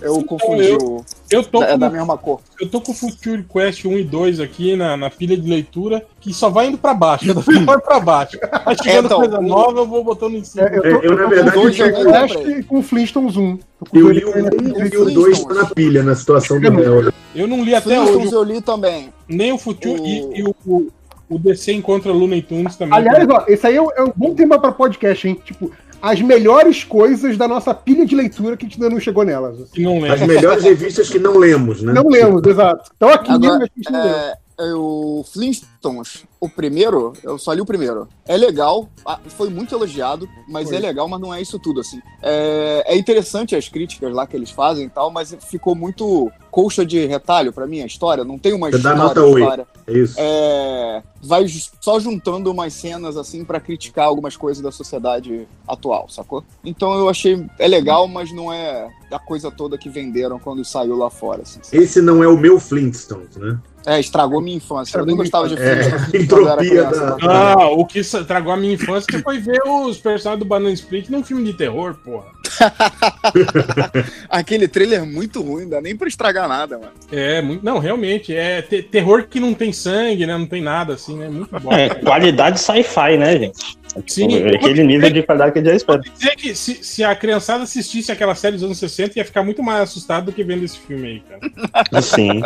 É, 0.00 0.06
eu 0.06 0.24
confundi 0.24 0.70
eu- 0.70 0.78
o... 0.78 1.04
Eu 1.30 1.42
tô 1.42 1.62
É 1.62 1.72
com, 1.72 1.78
da 1.78 1.90
mesma 1.90 2.16
cor. 2.16 2.40
eu 2.60 2.68
tô 2.70 2.80
com 2.80 2.92
o 2.92 2.94
Future 2.94 3.42
Quest 3.52 3.84
1 3.84 3.98
e 3.98 4.04
2 4.04 4.40
aqui 4.40 4.76
na, 4.76 4.96
na 4.96 5.10
pilha 5.10 5.36
de 5.36 5.48
leitura, 5.48 6.04
que 6.20 6.32
só 6.32 6.48
vai 6.48 6.68
indo 6.68 6.78
pra 6.78 6.94
baixo, 6.94 7.26
mais 7.66 7.82
pra 7.82 7.98
baixo. 8.00 8.38
Vai 8.64 8.76
chegando 8.82 9.06
então, 9.06 9.18
coisa 9.18 9.38
o- 9.38 9.42
nova, 9.42 9.80
eu 9.80 9.86
vou 9.86 10.02
botando 10.04 10.34
em 10.36 10.44
cima. 10.44 10.66
É, 10.68 10.78
eu 10.78 10.82
tô, 10.82 10.88
É, 10.88 11.06
eu, 11.06 11.16
na 11.16 11.26
verdade, 11.26 11.56
eu 11.94 12.04
eu 12.06 12.12
teste 12.12 12.62
com 12.64 12.78
o 12.78 12.82
Flintstones 12.82 13.36
1. 13.36 13.56
Tô 13.56 13.86
com 13.90 13.98
Eu 13.98 14.04
dois 14.04 14.16
li 14.16 14.24
o 14.24 14.34
ainda 14.34 14.50
com 14.50 14.62
1 14.62 14.66
e 14.68 14.70
o 14.70 14.74
Flintstones. 14.74 15.14
2 15.14 15.44
tá 15.44 15.54
na 15.54 15.66
pilha, 15.66 16.02
na 16.02 16.14
situação 16.14 16.60
do 16.60 16.70
réu. 16.70 17.12
Eu 17.34 17.48
não 17.48 17.64
li 17.64 17.74
até 17.74 17.94
Flintstones 17.96 18.26
hoje. 18.26 18.34
eu 18.34 18.42
li 18.42 18.60
também. 18.60 19.12
Nem 19.28 19.52
o 19.52 19.58
Future 19.58 20.00
O- 20.00 20.06
e, 20.06 20.38
e 20.40 20.42
o, 20.44 20.54
o, 20.66 20.88
o 21.28 21.38
DC 21.38 21.72
encontra 21.72 22.12
Looney 22.12 22.42
Tunes 22.42 22.76
também. 22.76 22.96
Aliás, 22.98 23.28
ó, 23.28 23.44
esse 23.48 23.66
aí 23.66 23.76
é 23.76 23.82
um, 23.82 23.90
é 23.96 24.02
um 24.02 24.12
bom 24.14 24.34
tema 24.34 24.58
pra 24.58 24.72
podcast, 24.72 25.26
hein? 25.26 25.40
Tipo, 25.44 25.70
as 26.02 26.20
melhores 26.20 26.84
coisas 26.84 27.36
da 27.38 27.48
nossa 27.48 27.72
pilha 27.72 28.04
de 28.04 28.14
leitura 28.14 28.56
que 28.58 28.66
a 28.66 28.68
gente 28.68 28.76
ainda 28.82 28.94
não 28.94 29.00
chegou 29.00 29.24
nelas. 29.24 29.58
assim. 29.58 29.72
que 29.72 29.82
não 29.82 30.04
As 30.04 30.20
melhores 30.20 30.62
revistas 30.62 31.08
que 31.08 31.18
não 31.18 31.38
lemos, 31.38 31.82
né? 31.82 31.92
Não 31.94 32.06
lemos, 32.08 32.42
exato. 32.46 32.90
Então 32.94 33.08
aqui 33.08 33.30
Agora, 33.32 33.58
mesmo 33.58 33.64
a 33.64 33.66
gente 33.76 33.90
não 33.90 34.00
é, 34.00 34.08
é, 34.08 34.34
o 34.58 35.24
Flintstones, 35.24 36.24
o 36.40 36.48
primeiro, 36.48 37.12
eu 37.22 37.38
só 37.38 37.52
li 37.52 37.60
o 37.60 37.66
primeiro. 37.66 38.08
É 38.26 38.36
legal, 38.36 38.88
foi 39.30 39.50
muito 39.50 39.74
elogiado, 39.74 40.28
mas 40.48 40.68
Foi. 40.68 40.76
é 40.76 40.80
legal, 40.80 41.08
mas 41.08 41.20
não 41.20 41.34
é 41.34 41.42
isso 41.42 41.58
tudo, 41.58 41.80
assim. 41.80 42.00
É, 42.22 42.84
é 42.94 42.96
interessante 42.96 43.56
as 43.56 43.68
críticas 43.68 44.12
lá 44.12 44.26
que 44.26 44.36
eles 44.36 44.50
fazem 44.50 44.86
e 44.86 44.90
tal, 44.90 45.10
mas 45.10 45.36
ficou 45.48 45.74
muito 45.74 46.30
colcha 46.50 46.86
de 46.86 47.04
retalho 47.04 47.52
pra 47.52 47.66
mim 47.66 47.80
a 47.82 47.86
história. 47.86 48.22
Não 48.24 48.38
tem 48.38 48.52
uma 48.52 48.70
Você 48.70 48.78
dá 48.78 48.92
história. 48.94 49.02
nota 49.02 49.22
8. 49.22 49.38
história. 49.38 49.66
É 49.86 49.92
isso. 49.92 50.14
É, 50.18 51.02
vai 51.20 51.46
só 51.80 51.98
juntando 51.98 52.50
umas 52.50 52.72
cenas 52.72 53.16
assim 53.16 53.44
pra 53.44 53.58
criticar 53.58 54.06
algumas 54.06 54.36
coisas 54.36 54.62
da 54.62 54.70
sociedade 54.70 55.48
atual, 55.66 56.08
sacou? 56.08 56.44
Então 56.64 56.94
eu 56.94 57.08
achei 57.08 57.44
é 57.58 57.66
legal, 57.66 58.06
mas 58.06 58.32
não 58.32 58.52
é 58.52 58.88
a 59.10 59.18
coisa 59.18 59.50
toda 59.50 59.76
que 59.76 59.88
venderam 59.88 60.38
quando 60.38 60.64
saiu 60.64 60.96
lá 60.96 61.10
fora. 61.10 61.42
Assim. 61.42 61.58
Esse 61.72 62.00
não 62.00 62.22
é 62.22 62.28
o 62.28 62.36
meu 62.36 62.60
Flintstones, 62.60 63.36
né? 63.36 63.58
É, 63.86 64.00
estragou 64.00 64.40
minha 64.40 64.56
infância. 64.56 64.96
Eu 64.98 65.04
nem 65.06 65.14
gostava 65.14 65.46
de 65.48 65.54
É, 65.60 65.84
filme. 65.84 66.06
era 66.48 66.64
entropia 66.64 66.84
da. 66.84 67.16
Ah, 67.20 67.68
o 67.68 67.84
que 67.84 67.98
estragou 67.98 68.52
a 68.52 68.56
minha 68.56 68.74
infância 68.74 69.20
foi 69.22 69.38
ver 69.38 69.60
os 69.66 69.98
personagens 69.98 70.38
do 70.42 70.48
Banana 70.48 70.72
Split 70.72 71.08
num 71.10 71.22
filme 71.22 71.44
de 71.44 71.52
terror, 71.52 71.94
porra. 72.02 72.26
Aquele 74.28 74.68
trailer 74.68 75.04
muito 75.04 75.42
ruim, 75.42 75.68
dá 75.68 75.80
nem 75.80 75.96
pra 75.96 76.08
estragar 76.08 76.48
nada, 76.48 76.78
mano. 76.78 76.92
É, 77.10 77.42
muito, 77.42 77.64
não, 77.64 77.78
realmente, 77.78 78.34
é 78.34 78.62
te- 78.62 78.82
terror 78.82 79.26
que 79.28 79.38
não 79.40 79.54
tem 79.54 79.72
sangue, 79.72 80.26
né? 80.26 80.36
Não 80.36 80.46
tem 80.46 80.62
nada 80.62 80.94
assim, 80.94 81.16
né? 81.16 81.28
Muito 81.28 81.58
bom. 81.60 81.72
É, 81.72 81.88
qualidade 81.90 82.60
sci-fi, 82.60 83.16
né, 83.18 83.38
gente? 83.38 83.78
Sim. 84.06 84.34
É 84.36 84.56
Aquele 84.56 84.82
nível 84.84 85.10
de 85.10 85.22
qualidade 85.22 85.52
que 85.52 85.58
a 85.58 85.62
gente 85.62 85.70
já 85.70 85.76
espera. 85.76 86.00
dizer 86.00 86.36
que 86.36 86.54
se, 86.54 86.82
se 86.82 87.04
a 87.04 87.14
criançada 87.14 87.62
assistisse 87.64 88.10
aquela 88.12 88.34
série 88.34 88.56
dos 88.56 88.64
anos 88.64 88.78
60, 88.78 89.18
ia 89.18 89.24
ficar 89.24 89.42
muito 89.42 89.62
mais 89.62 89.82
assustado 89.82 90.26
do 90.26 90.32
que 90.32 90.42
vendo 90.44 90.64
esse 90.64 90.78
filme 90.78 91.06
aí, 91.08 91.22
cara. 91.60 92.02
Sim. 92.02 92.42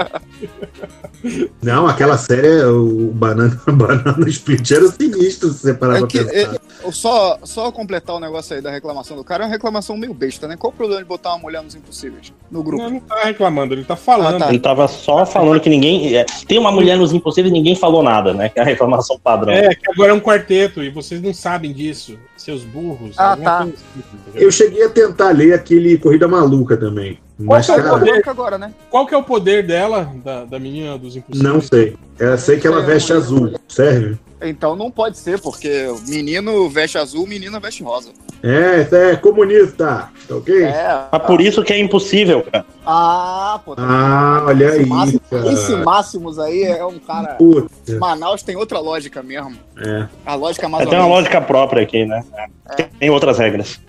Não, 1.63 1.87
aquela 1.87 2.17
série, 2.17 2.63
o 2.65 3.11
Banana, 3.13 3.61
Banana 3.67 4.29
Split 4.29 4.71
era 4.71 4.87
sinistro 4.89 5.51
se 5.53 5.61
você 5.63 5.75
parar 5.75 5.97
É 5.97 5.99
pra 6.01 6.07
que, 6.07 6.25
pensar. 6.25 6.55
é, 6.85 6.93
só, 6.93 7.39
só 7.43 7.73
completar 7.73 8.17
o 8.17 8.21
negócio 8.21 8.55
aí 8.55 8.63
da 8.63 8.71
reclamação 8.71 9.17
do 9.17 9.25
cara, 9.25 9.45
é 9.45 9.47
uma 9.47 9.53
reclamação 9.53 9.97
meio 9.97 10.15
besta, 10.15 10.47
né? 10.47 10.57
Qual 10.57 10.73
o 10.73 10.77
problema 10.77 11.03
de 11.03 11.09
botar 11.09 11.31
uma 11.31 11.39
mulher 11.39 11.63
nos 11.63 11.75
impossíveis 11.75 12.33
no 12.51 12.63
grupo? 12.63 12.85
Não, 12.85 12.91
não 12.91 13.01
tá 13.01 13.25
reclamando, 13.25 13.75
ele 13.75 13.85
tá 13.85 13.97
falando. 13.97 14.37
Ah, 14.37 14.47
tá. 14.47 14.49
Ele 14.51 14.61
tava 14.61 14.87
só 14.87 15.27
falando 15.27 15.61
que 15.61 15.69
ninguém. 15.69 16.17
é, 16.17 16.25
tem 16.47 16.59
uma 16.59 16.71
mulher 16.71 16.97
nos 16.97 17.13
impossíveis 17.13 17.51
e 17.51 17.53
ninguém 17.57 17.75
falou 17.75 18.03
nada, 18.03 18.33
né? 18.33 18.49
Que 18.49 18.59
é 18.61 18.63
a 18.63 18.65
reclamação 18.65 19.19
padrão. 19.19 19.53
É, 19.53 19.75
que 19.75 19.91
agora 19.91 20.13
é 20.13 20.15
um 20.15 20.21
quarteto 20.21 20.83
e 20.83 20.91
vocês 20.91 21.21
não 21.21 21.33
sabem 21.39 21.73
disso, 21.73 22.19
seus 22.37 22.65
burros. 22.65 23.15
Ah, 23.17 23.37
tá. 23.37 23.63
coisa 23.63 23.75
assim? 23.75 24.13
Eu 24.35 24.51
cheguei 24.51 24.85
a 24.85 24.89
tentar 24.89 25.31
ler 25.31 25.55
aquele 25.55 25.97
Corrida 25.97 26.27
Maluca 26.27 26.77
também. 26.77 27.19
Mas, 27.39 27.67
Qual 27.67 27.79
que 27.79 27.81
é 27.81 27.85
o 27.85 27.87
cara, 27.87 27.99
poder 27.99 28.29
agora, 28.29 28.59
né? 28.59 28.75
Qual 28.91 29.07
que 29.07 29.15
é 29.15 29.17
o 29.17 29.23
poder 29.23 29.65
dela, 29.65 30.13
da, 30.25 30.45
da 30.45 30.59
menina 30.59 30.99
dos 30.99 31.15
impossíveis? 31.17 31.53
não 31.53 31.61
sei. 31.61 31.97
Eu 32.19 32.37
sei 32.37 32.59
que 32.59 32.67
ela 32.67 32.83
veste 32.83 33.13
azul. 33.13 33.53
Serve? 33.69 34.19
Então 34.41 34.77
não 34.77 34.91
pode 34.91 35.19
ser, 35.19 35.41
porque 35.41 35.87
menino 36.07 36.69
veste 36.69 36.97
azul, 36.97 37.27
menina 37.27 37.59
veste 37.59 37.83
rosa. 37.83 38.11
É, 38.43 38.85
você 38.85 38.97
é 39.13 39.17
comunista. 39.17 40.11
Tá 40.29 40.37
ok? 40.37 40.63
É. 40.65 41.07
Mas 41.11 41.23
por 41.23 41.41
isso 41.41 41.63
que 41.65 41.73
é 41.73 41.79
impossível, 41.79 42.43
cara. 42.45 42.65
Ah, 42.87 43.61
pô. 43.65 43.75
tá 43.75 43.83
Ah, 43.85 44.45
olha 44.47 44.67
esse 44.67 44.79
aí, 44.81 44.87
Máximo- 44.87 45.21
cara. 45.29 45.53
Esse 45.53 45.73
Máximos 45.77 46.39
aí 46.39 46.63
é 46.63 46.85
um 46.85 46.99
cara. 47.01 47.35
Puta. 47.35 47.99
Manaus 47.99 48.43
tem 48.43 48.55
outra 48.57 48.79
lógica 48.79 49.23
mesmo. 49.23 49.57
É. 49.77 50.07
A 50.25 50.35
lógica 50.37 50.67
É, 50.67 50.69
mais 50.69 50.89
tem 50.89 50.99
uma 50.99 51.09
lógica 51.09 51.41
própria 51.41 51.83
aqui, 51.83 52.05
né? 52.07 52.23
Tem 53.01 53.11
outras 53.11 53.39
regras. 53.39 53.81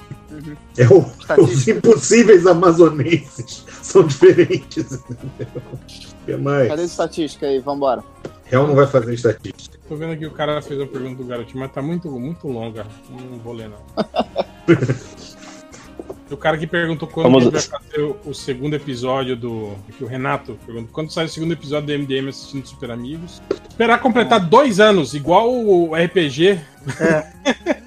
É 0.78 0.86
o- 0.88 1.06
os 1.44 1.68
impossíveis 1.68 2.48
amazonenses 2.48 3.66
são 3.84 4.04
diferentes. 4.04 4.78
entendeu? 4.94 5.62
O 5.74 6.26
que 6.26 6.36
mais? 6.38 6.70
Cadê 6.70 6.82
a 6.82 6.86
estatística 6.86 7.46
aí? 7.46 7.60
Vambora. 7.60 8.04
Real 8.50 8.66
não 8.66 8.76
vai 8.76 8.88
fazer 8.88 9.14
estatística. 9.14 9.78
Tô 9.88 9.96
vendo 9.96 10.14
aqui 10.14 10.26
o 10.26 10.32
cara 10.32 10.60
fez 10.62 10.82
a 10.82 10.86
pergunta 10.88 11.22
do 11.22 11.26
garotinho, 11.26 11.60
mas 11.60 11.72
tá 11.72 11.82
muito, 11.84 12.10
muito 12.12 12.48
longa. 12.48 12.86
Não 13.10 13.38
vou 13.38 13.54
ler, 13.54 13.70
não. 13.70 13.78
o 16.32 16.38
cara 16.38 16.58
que 16.58 16.68
perguntou 16.68 17.08
quando 17.08 17.26
Vamos- 17.26 17.44
que 17.46 17.52
vai 17.52 17.62
fazer 17.62 18.02
o, 18.02 18.16
o 18.26 18.34
segundo 18.34 18.76
episódio 18.76 19.36
do. 19.36 19.74
O 20.00 20.06
Renato 20.06 20.58
perguntou 20.66 20.90
quando 20.92 21.12
sai 21.12 21.26
o 21.26 21.30
segundo 21.30 21.52
episódio 21.54 21.88
do 21.88 21.94
MDM 22.04 22.30
assistindo 22.30 22.66
Super 22.68 22.92
Amigos. 22.92 23.42
Esperar 23.70 24.00
completar 24.00 24.40
dois 24.40 24.80
anos, 24.80 25.14
igual 25.14 25.50
o 25.52 25.94
RPG. 25.96 26.60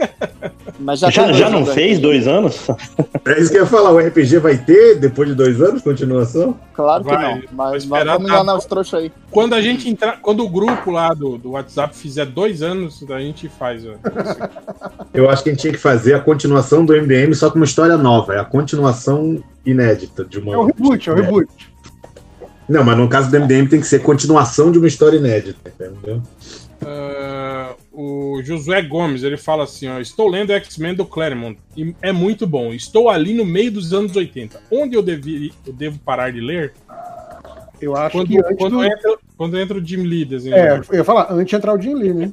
Mas 0.78 0.99
Já, 0.99 1.12
tá 1.12 1.33
já, 1.33 1.49
não 1.49 1.65
fez 1.65 1.99
dois 2.01 2.26
anos? 2.26 2.67
É 3.25 3.39
isso 3.41 3.53
que 3.53 3.57
eu 3.57 3.60
ia 3.62 3.67
falar. 3.69 3.92
O 3.92 4.01
RPG 4.01 4.39
vai 4.39 4.58
ter, 4.58 4.97
depois 4.99 5.28
de 5.28 5.35
dois 5.37 5.60
anos, 5.62 5.81
continuação? 5.81 6.58
Claro 6.75 7.05
que 7.05 7.10
Vai, 7.10 7.23
não. 7.23 7.41
vai 7.53 7.73
Mas, 7.73 7.85
vamos 7.85 8.05
dar- 8.05 8.21
enganar 8.21 8.57
os 8.57 8.65
trouxas 8.65 8.99
aí. 9.01 9.12
Quando 9.31 9.55
a 9.55 9.62
gente 9.62 9.89
entrar. 9.89 10.19
Quando 10.21 10.42
o 10.44 10.49
grupo 10.49 10.91
lá 10.91 11.15
do, 11.15 11.39
do 11.39 11.53
WhatsApp 11.53 11.94
fizer 11.97 12.26
dois 12.26 12.62
anos, 12.62 13.01
a 13.08 13.21
gente 13.21 13.49
faz. 13.49 13.85
ó. 13.87 13.92
Eu 15.15 15.31
acho 15.31 15.44
que 15.44 15.51
a 15.51 15.53
gente 15.53 15.60
tinha 15.62 15.73
que 15.73 15.78
fazer 15.78 16.15
a 16.15 16.21
continuação 16.21 16.85
do 16.85 16.94
MDM 17.01 17.33
só 17.35 17.49
com 17.49 17.60
uma 17.60 17.65
história 17.65 17.97
nova. 17.97 18.31
É 18.32 18.38
a 18.38 18.44
continuação 18.44 19.42
inédita 19.65 20.24
de 20.24 20.38
uma. 20.38 20.54
É 20.54 20.56
o 20.56 20.65
reboot, 20.65 21.08
é 21.08 21.12
o 21.12 21.16
reboot. 21.16 21.72
Não, 22.68 22.84
mas 22.84 22.97
no 22.97 23.08
caso 23.08 23.31
do 23.31 23.38
MDM 23.38 23.68
tem 23.68 23.81
que 23.81 23.86
ser 23.86 24.00
continuação 24.00 24.70
de 24.70 24.78
uma 24.78 24.88
história 24.88 25.18
inédita, 25.18 25.68
entendeu? 25.68 26.22
Ah, 26.84 27.74
o 27.92 28.40
Josué 28.42 28.82
Gomes, 28.82 29.22
ele 29.22 29.36
fala 29.36 29.65
assim, 29.65 29.88
ó, 29.88 30.00
estou 30.00 30.28
lendo 30.28 30.52
X-Men 30.52 30.94
do 30.94 31.04
Claremont 31.04 31.58
e 31.76 31.94
é 32.00 32.12
muito 32.12 32.47
bom. 32.47 32.72
Estou 32.72 33.08
ali 33.08 33.34
no 33.34 33.44
meio 33.44 33.70
dos 33.70 33.92
anos 33.92 34.16
80. 34.16 34.60
Onde 34.70 34.97
eu, 34.97 35.02
devi, 35.02 35.52
eu 35.66 35.72
devo 35.72 35.98
parar 35.98 36.32
de 36.32 36.40
ler? 36.40 36.72
Eu 37.82 37.97
acho 37.97 38.16
Quando, 38.16 38.26
que 38.28 38.38
antes 38.38 38.56
quando, 38.58 38.76
do... 38.76 38.84
entra, 38.84 39.16
quando 39.36 39.58
entra 39.58 39.76
o 39.78 39.84
Jim 39.84 40.02
Lee 40.02 40.24
desenhando. 40.24 40.58
É, 40.58 40.81
eu 40.92 40.98
ia 40.98 41.04
falar, 41.04 41.26
antes 41.32 41.47
de 41.47 41.56
entrar 41.56 41.74
o 41.74 41.81
Jim 41.81 41.94
Lee, 41.94 42.12
né? 42.15 42.32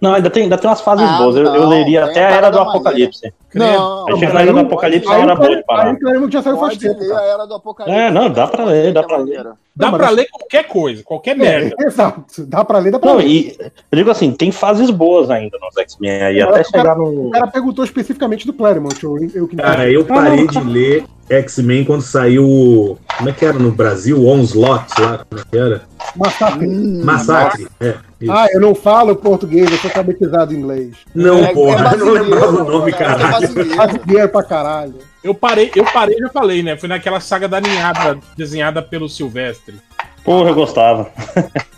Não, 0.00 0.14
ainda 0.14 0.30
tem, 0.30 0.44
ainda 0.44 0.56
tem 0.56 0.68
umas 0.70 0.80
fases 0.80 1.08
Ah, 1.08 1.18
boas. 1.18 1.36
Eu, 1.36 1.44
eu 1.46 1.68
leria 1.68 2.04
até 2.04 2.24
a 2.26 2.30
Era 2.30 2.50
do. 2.50 2.58
Apocalipse. 2.60 3.32
Não, 3.54 4.08
Aí 4.08 4.18
chega 4.18 4.32
na 4.32 4.42
Era 4.42 4.52
do 4.52 4.58
Apocalipse, 4.60 5.06
é 5.06 5.10
uma 5.10 5.18
hora 5.24 5.34
boa 5.36 5.56
de 5.56 5.64
parar. 5.64 5.86
Aí 5.90 5.94
o 5.94 6.00
Claremont 6.00 6.32
já 6.32 6.42
saiu 6.42 6.56
faz 6.58 6.76
tempo. 6.78 7.00
a 7.14 7.22
Era 7.22 7.44
do 7.46 7.54
Apocalipse. 7.54 7.98
É, 8.00 8.10
não, 8.10 8.30
dá 8.30 8.46
pra 8.46 8.64
ler, 8.64 8.92
dá 8.92 9.02
pra 9.02 9.16
ler. 9.18 9.42
Dá 9.76 9.90
Não, 9.90 9.98
pra 9.98 10.06
mas- 10.06 10.16
ler 10.16 10.28
qualquer 10.30 10.68
coisa, 10.68 11.02
qualquer 11.02 11.36
merda. 11.36 11.74
É, 11.80 11.86
exato. 11.86 12.24
Dá 12.46 12.64
pra 12.64 12.78
ler, 12.78 12.92
dá 12.92 12.98
pra 13.00 13.10
Não, 13.10 13.16
ler. 13.18 13.26
e 13.26 13.56
eu 13.60 13.96
digo 13.98 14.10
assim, 14.10 14.30
tem 14.32 14.52
fases 14.52 14.88
boas 14.90 15.30
ainda 15.30 15.58
nos 15.60 15.76
X-Men 15.76 16.22
aí, 16.22 16.40
até 16.40 16.48
o 16.50 16.52
cara- 16.52 16.64
chegar 16.64 16.98
O 17.00 17.10
no. 17.24 17.30
cara 17.30 17.46
perguntou 17.48 17.84
especificamente 17.84 18.46
do 18.46 18.52
Claremont. 18.52 19.02
Eu, 19.02 19.16
eu 19.34 19.48
Cara, 19.56 19.90
eu 19.90 20.04
parei 20.04 20.46
de 20.46 20.60
ler 20.60 21.04
X-Men 21.28 21.84
quando 21.84 22.02
saiu. 22.02 22.98
Como 23.16 23.28
é 23.28 23.32
que 23.32 23.44
era 23.44 23.58
no 23.58 23.70
Brasil? 23.70 24.26
Onslaught 24.26 25.00
lá, 25.00 25.24
como 25.28 25.40
é 25.40 25.44
que 25.50 25.58
era? 25.58 25.82
Massacre. 26.16 26.66
Massacre. 26.66 27.68
É, 27.80 27.94
isso. 28.20 28.32
Ah, 28.32 28.46
eu 28.52 28.60
não 28.60 28.74
falo 28.74 29.16
português, 29.16 29.70
eu 29.70 29.78
sou 29.78 29.88
alfabetizado 29.90 30.52
em 30.52 30.58
inglês. 30.58 30.94
Não, 31.14 31.38
É- 31.38 31.52
porra, 31.52 31.90
é 31.90 31.94
eu 31.94 31.98
não 31.98 32.12
lembrava 32.12 32.62
o 32.62 32.64
nome, 32.64 32.92
cara, 32.92 33.12
é 33.14 33.18
caralho. 33.18 33.48
Brasileiro 33.76 34.28
pra 34.28 34.42
caralho. 34.42 34.94
Eu 35.22 35.34
parei, 35.34 35.70
eu 35.74 35.84
parei, 35.84 36.18
já 36.18 36.28
falei, 36.28 36.62
né? 36.62 36.76
Foi 36.76 36.88
naquela 36.88 37.18
saga 37.20 37.48
da 37.48 37.60
ninhada 37.60 38.18
desenhada 38.36 38.82
pelo 38.82 39.08
Silvestre. 39.08 39.76
Porra, 40.22 40.50
eu 40.50 40.54
gostava. 40.54 41.10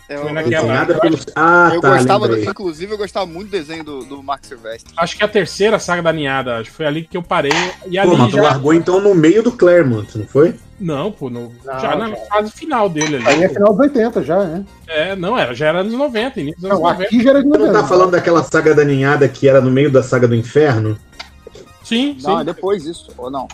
Eu, 0.09 0.19
Foi 0.21 0.29
eu- 0.29 0.33
naquela- 0.33 0.67
Nada 0.73 0.99
pelo... 0.99 1.17
Ah, 1.35 1.71
eu 1.73 1.81
tá, 1.81 1.89
gostava, 1.95 2.27
do, 2.29 2.39
inclusive, 2.39 2.93
eu 2.93 2.97
gostava 2.97 3.25
muito 3.25 3.49
do 3.49 3.51
desenho 3.51 3.83
do, 3.83 4.05
do 4.05 4.23
Mark 4.23 4.45
Silvestre. 4.45 4.93
Acho 4.95 5.17
que 5.17 5.21
é 5.23 5.25
a 5.25 5.29
terceira 5.29 5.77
saga 5.79 6.01
da 6.01 6.13
ninhada, 6.13 6.55
acho 6.57 6.69
que 6.69 6.75
foi 6.77 6.85
ali 6.85 7.03
que 7.03 7.17
eu 7.17 7.21
parei. 7.23 7.51
E 7.87 7.99
ali 7.99 8.09
Pô, 8.11 8.15
mas 8.17 8.29
tu 8.31 8.37
já. 8.37 8.43
largou 8.43 8.73
então 8.73 9.01
no 9.01 9.13
meio 9.13 9.43
do 9.43 9.51
Claremont, 9.51 10.17
não 10.17 10.25
foi? 10.25 10.55
Não, 10.79 11.11
pô, 11.11 11.29
no- 11.29 11.51
Não, 11.65 11.79
já 11.79 11.95
na 11.97 12.09
já. 12.09 12.15
fase 12.27 12.51
final 12.51 12.87
dele 12.87 13.17
ali. 13.17 13.27
Aí 13.27 13.43
é 13.43 13.49
final 13.49 13.71
dos 13.73 13.79
80 13.81 14.23
já, 14.23 14.41
né? 14.45 14.65
É, 14.87 15.13
não, 15.15 15.37
era, 15.37 15.53
já 15.53 15.67
era 15.67 15.79
anos 15.81 15.91
90, 15.93 16.39
início 16.39 16.61
dos 16.61 16.71
anos 16.71 16.81
Não, 16.81 16.89
90. 16.89 17.03
aqui 17.03 17.23
já 17.23 17.29
era 17.31 17.43
de 17.43 17.49
Tu 17.49 17.57
não 17.57 17.65
90. 17.65 17.81
tá 17.81 17.87
falando 17.87 18.11
daquela 18.11 18.43
saga 18.43 18.73
da 18.73 18.85
ninhada 18.85 19.27
que 19.27 19.49
era 19.49 19.59
no 19.59 19.69
meio 19.69 19.91
da 19.91 20.01
saga 20.01 20.25
do 20.27 20.35
inferno? 20.35 20.97
Sim, 21.83 22.17
Não, 22.21 22.35
sim. 22.35 22.41
é 22.41 22.43
depois 22.45 22.85
isso, 22.85 23.11
ou 23.17 23.29
não? 23.29 23.47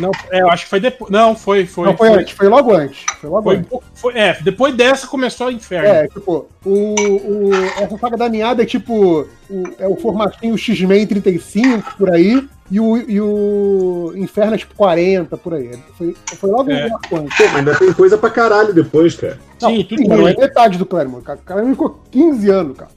Não, 0.00 0.10
é, 0.30 0.40
eu 0.40 0.48
acho 0.50 0.64
que 0.64 0.70
foi 0.70 0.80
depois. 0.80 1.10
Não, 1.10 1.36
foi, 1.36 1.66
foi. 1.66 1.86
Não, 1.86 1.96
foi 1.96 2.08
antes, 2.08 2.34
foi 2.36 2.48
logo 2.48 2.72
antes. 2.74 3.04
Foi 3.20 3.30
logo 3.30 3.42
Foi, 3.42 3.56
antes. 3.56 3.70
foi- 3.94 4.14
é, 4.16 4.38
depois 4.42 4.74
dessa 4.74 5.06
começou 5.06 5.48
o 5.48 5.50
inferno. 5.50 5.88
É, 5.88 6.08
tipo, 6.08 6.46
o, 6.64 6.70
o, 6.70 7.54
essa 7.80 7.96
saga 7.98 8.16
da 8.16 8.28
Ninhada 8.28 8.62
é 8.62 8.66
tipo. 8.66 9.26
O, 9.50 9.64
é 9.78 9.86
o 9.88 9.96
formatinho 9.96 10.56
X-Men 10.56 11.06
35 11.06 11.96
por 11.96 12.10
aí. 12.10 12.48
E 12.72 12.78
o, 12.78 12.96
e 12.98 13.20
o 13.20 14.12
Inferno 14.14 14.54
é 14.54 14.58
tipo 14.58 14.76
40 14.76 15.36
por 15.36 15.54
aí. 15.54 15.72
Foi, 15.98 16.14
foi 16.36 16.50
logo 16.50 16.70
É. 16.70 16.86
um 16.86 17.16
antes. 17.16 17.36
Pô, 17.36 17.44
mas 17.46 17.56
ainda 17.56 17.74
tem 17.76 17.92
coisa 17.92 18.16
pra 18.16 18.30
caralho 18.30 18.72
depois, 18.72 19.16
cara. 19.16 19.38
Não, 19.60 19.70
sim, 19.70 19.88
não 20.06 20.28
é 20.28 20.36
metade 20.36 20.78
do 20.78 20.86
Claremont. 20.86 21.24
cara. 21.24 21.40
O 21.40 21.42
Claremont 21.42 21.72
ficou 21.74 22.00
15 22.12 22.48
anos, 22.48 22.76
cara. 22.78 22.90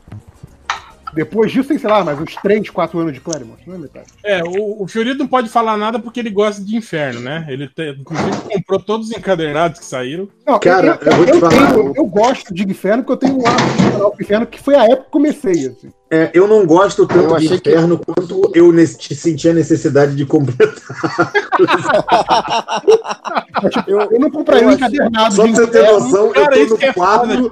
Depois 1.14 1.52
disso 1.52 1.68
tem, 1.70 1.78
sei 1.78 1.90
lá, 1.90 2.04
mais 2.04 2.20
uns 2.20 2.36
3, 2.36 2.70
4 2.70 3.00
anos 3.00 3.14
de 3.14 3.20
Claremont. 3.20 3.62
Não 3.68 3.76
é 3.76 3.78
metade. 3.78 4.08
É, 4.24 4.44
o, 4.44 4.84
o 4.84 4.88
Fiorito 4.88 5.18
não 5.20 5.28
pode 5.28 5.50
falar 5.50 5.78
nada 5.78 6.00
porque 6.00 6.20
ele 6.20 6.30
gosta 6.30 6.64
de 6.64 6.76
inferno, 6.76 7.20
né? 7.20 7.46
Ele 7.50 7.68
te- 7.68 7.96
inclusive 8.00 8.32
comprou 8.52 8.80
todos 8.80 9.10
os 9.10 9.16
encadernados 9.18 9.80
que 9.80 9.86
saíram. 9.86 10.28
Não, 10.46 10.60
Cara, 10.60 11.00
eu, 11.02 11.12
eu 11.12 11.16
vou 11.18 11.26
te 11.26 11.32
eu 11.32 11.40
falar. 11.40 11.74
tenho- 11.74 11.94
eu 11.96 12.06
gosto 12.06 12.54
de 12.54 12.64
Inferno 12.64 13.04
porque 13.04 13.26
eu 13.26 13.30
tenho 13.30 13.42
um 13.44 13.48
hábito 13.48 13.78
de 13.84 13.92
canal 13.92 14.16
Inferno 14.20 14.48
que 14.48 14.60
foi 14.60 14.76
a 14.76 14.84
época 14.86 15.04
que 15.06 15.12
comecei, 15.12 15.68
assim. 15.68 15.90
É, 16.16 16.30
eu 16.34 16.48
não 16.48 16.64
gosto 16.66 17.08
tanto 17.08 17.24
Eu 17.24 17.28
de 17.38 17.46
achei 17.48 17.60
que- 17.60 17.70
inferno 17.72 17.98
quanto 17.98 18.52
eu 18.54 18.72
ne- 18.72 18.86
senti 18.86 19.50
a 19.50 19.54
necessidade 19.54 20.16
de 20.16 20.26
completar. 20.28 20.70
eu, 23.88 24.00
eu 24.00 24.20
não 24.20 24.30
compraria 24.30 24.68
um 24.68 24.72
encadernado 24.72 25.34
Só 25.34 25.46
de 25.46 25.54
pra 25.54 25.66
você 25.66 25.72
ter 25.72 25.80
Inferno. 25.82 26.00
noção, 26.00 26.32
Cara, 26.32 26.56
eu 26.58 26.66
isso 26.66 26.78
tô 26.78 26.82
no 26.82 26.88
é 26.90 26.94
4. 26.94 27.52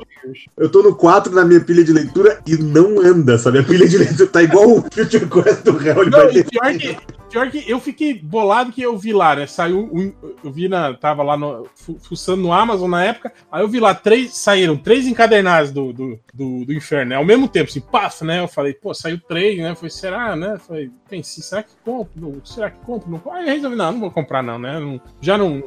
Eu 0.58 0.70
tô 0.70 0.84
no 0.84 0.96
4 0.96 1.34
na 1.34 1.44
minha 1.44 1.60
pilha 1.60 1.84
de 1.84 1.92
leitura 1.92 2.40
e 2.46 2.56
não 2.56 3.00
anda, 3.02 3.38
sabe? 3.40 3.58
A 3.60 3.64
pilha 3.64 3.88
de 3.88 3.98
leitura 3.98 4.30
tá 4.30 4.44
igual 4.44 4.70
o 4.70 4.82
Future 4.92 5.26
Quest 5.28 5.64
do 5.64 5.72
Hell. 5.84 6.08
Não, 6.10 6.30
e 6.32 6.44
pior 6.44 6.78
que, 6.78 6.98
pior 7.30 7.50
que 7.50 7.64
eu 7.68 7.80
fiquei 7.80 8.14
bolado 8.14 8.72
que 8.72 8.82
eu 8.84 8.96
vi 8.98 9.12
lá, 9.14 9.36
né? 9.36 9.48
Saiu 9.48 9.90
um. 9.92 10.14
Eu 10.44 10.52
vi 10.52 10.68
na. 10.68 10.94
Tava 10.94 11.24
lá 11.24 11.36
no, 11.36 11.66
fu- 11.76 11.98
fuçando 12.08 12.44
no 12.44 12.54
Amazon 12.54 12.90
na 12.92 13.04
época. 13.04 13.34
Aí 13.52 13.64
eu 13.64 13.68
vi 13.68 13.80
lá, 13.80 13.96
três. 13.96 14.38
Saíram 14.38 14.78
três 14.78 15.08
encadernados 15.08 15.72
do, 15.72 15.92
do, 15.92 16.20
do, 16.32 16.66
do 16.66 16.74
inferno, 16.74 17.10
né? 17.10 17.16
Ao 17.16 17.26
mesmo 17.26 17.48
tempo, 17.48 17.70
assim, 17.72 17.82
paf, 17.82 18.24
né? 18.24 18.42
Eu 18.42 18.48
falei, 18.52 18.74
pô, 18.74 18.94
saiu 18.94 19.20
três, 19.20 19.58
né? 19.58 19.74
Foi, 19.76 19.90
será, 19.90 20.36
né? 20.36 20.58
Falei, 20.66 20.92
pensei, 21.10 21.44
será 21.44 21.64
que 21.64 21.72
compro? 21.84 22.12
Não, 22.16 22.46
será 22.46 22.70
que 22.70 22.78
compro? 22.86 23.10
Não, 23.10 23.34
aí 23.34 23.48
eu 23.48 23.54
resolvi, 23.56 23.76
não, 23.76 23.92
não 23.94 24.00
vou 24.00 24.12
comprar, 24.12 24.42
não, 24.44 24.60
né? 24.60 24.80
Não- 24.80 25.00
já 25.20 25.38
não, 25.38 25.64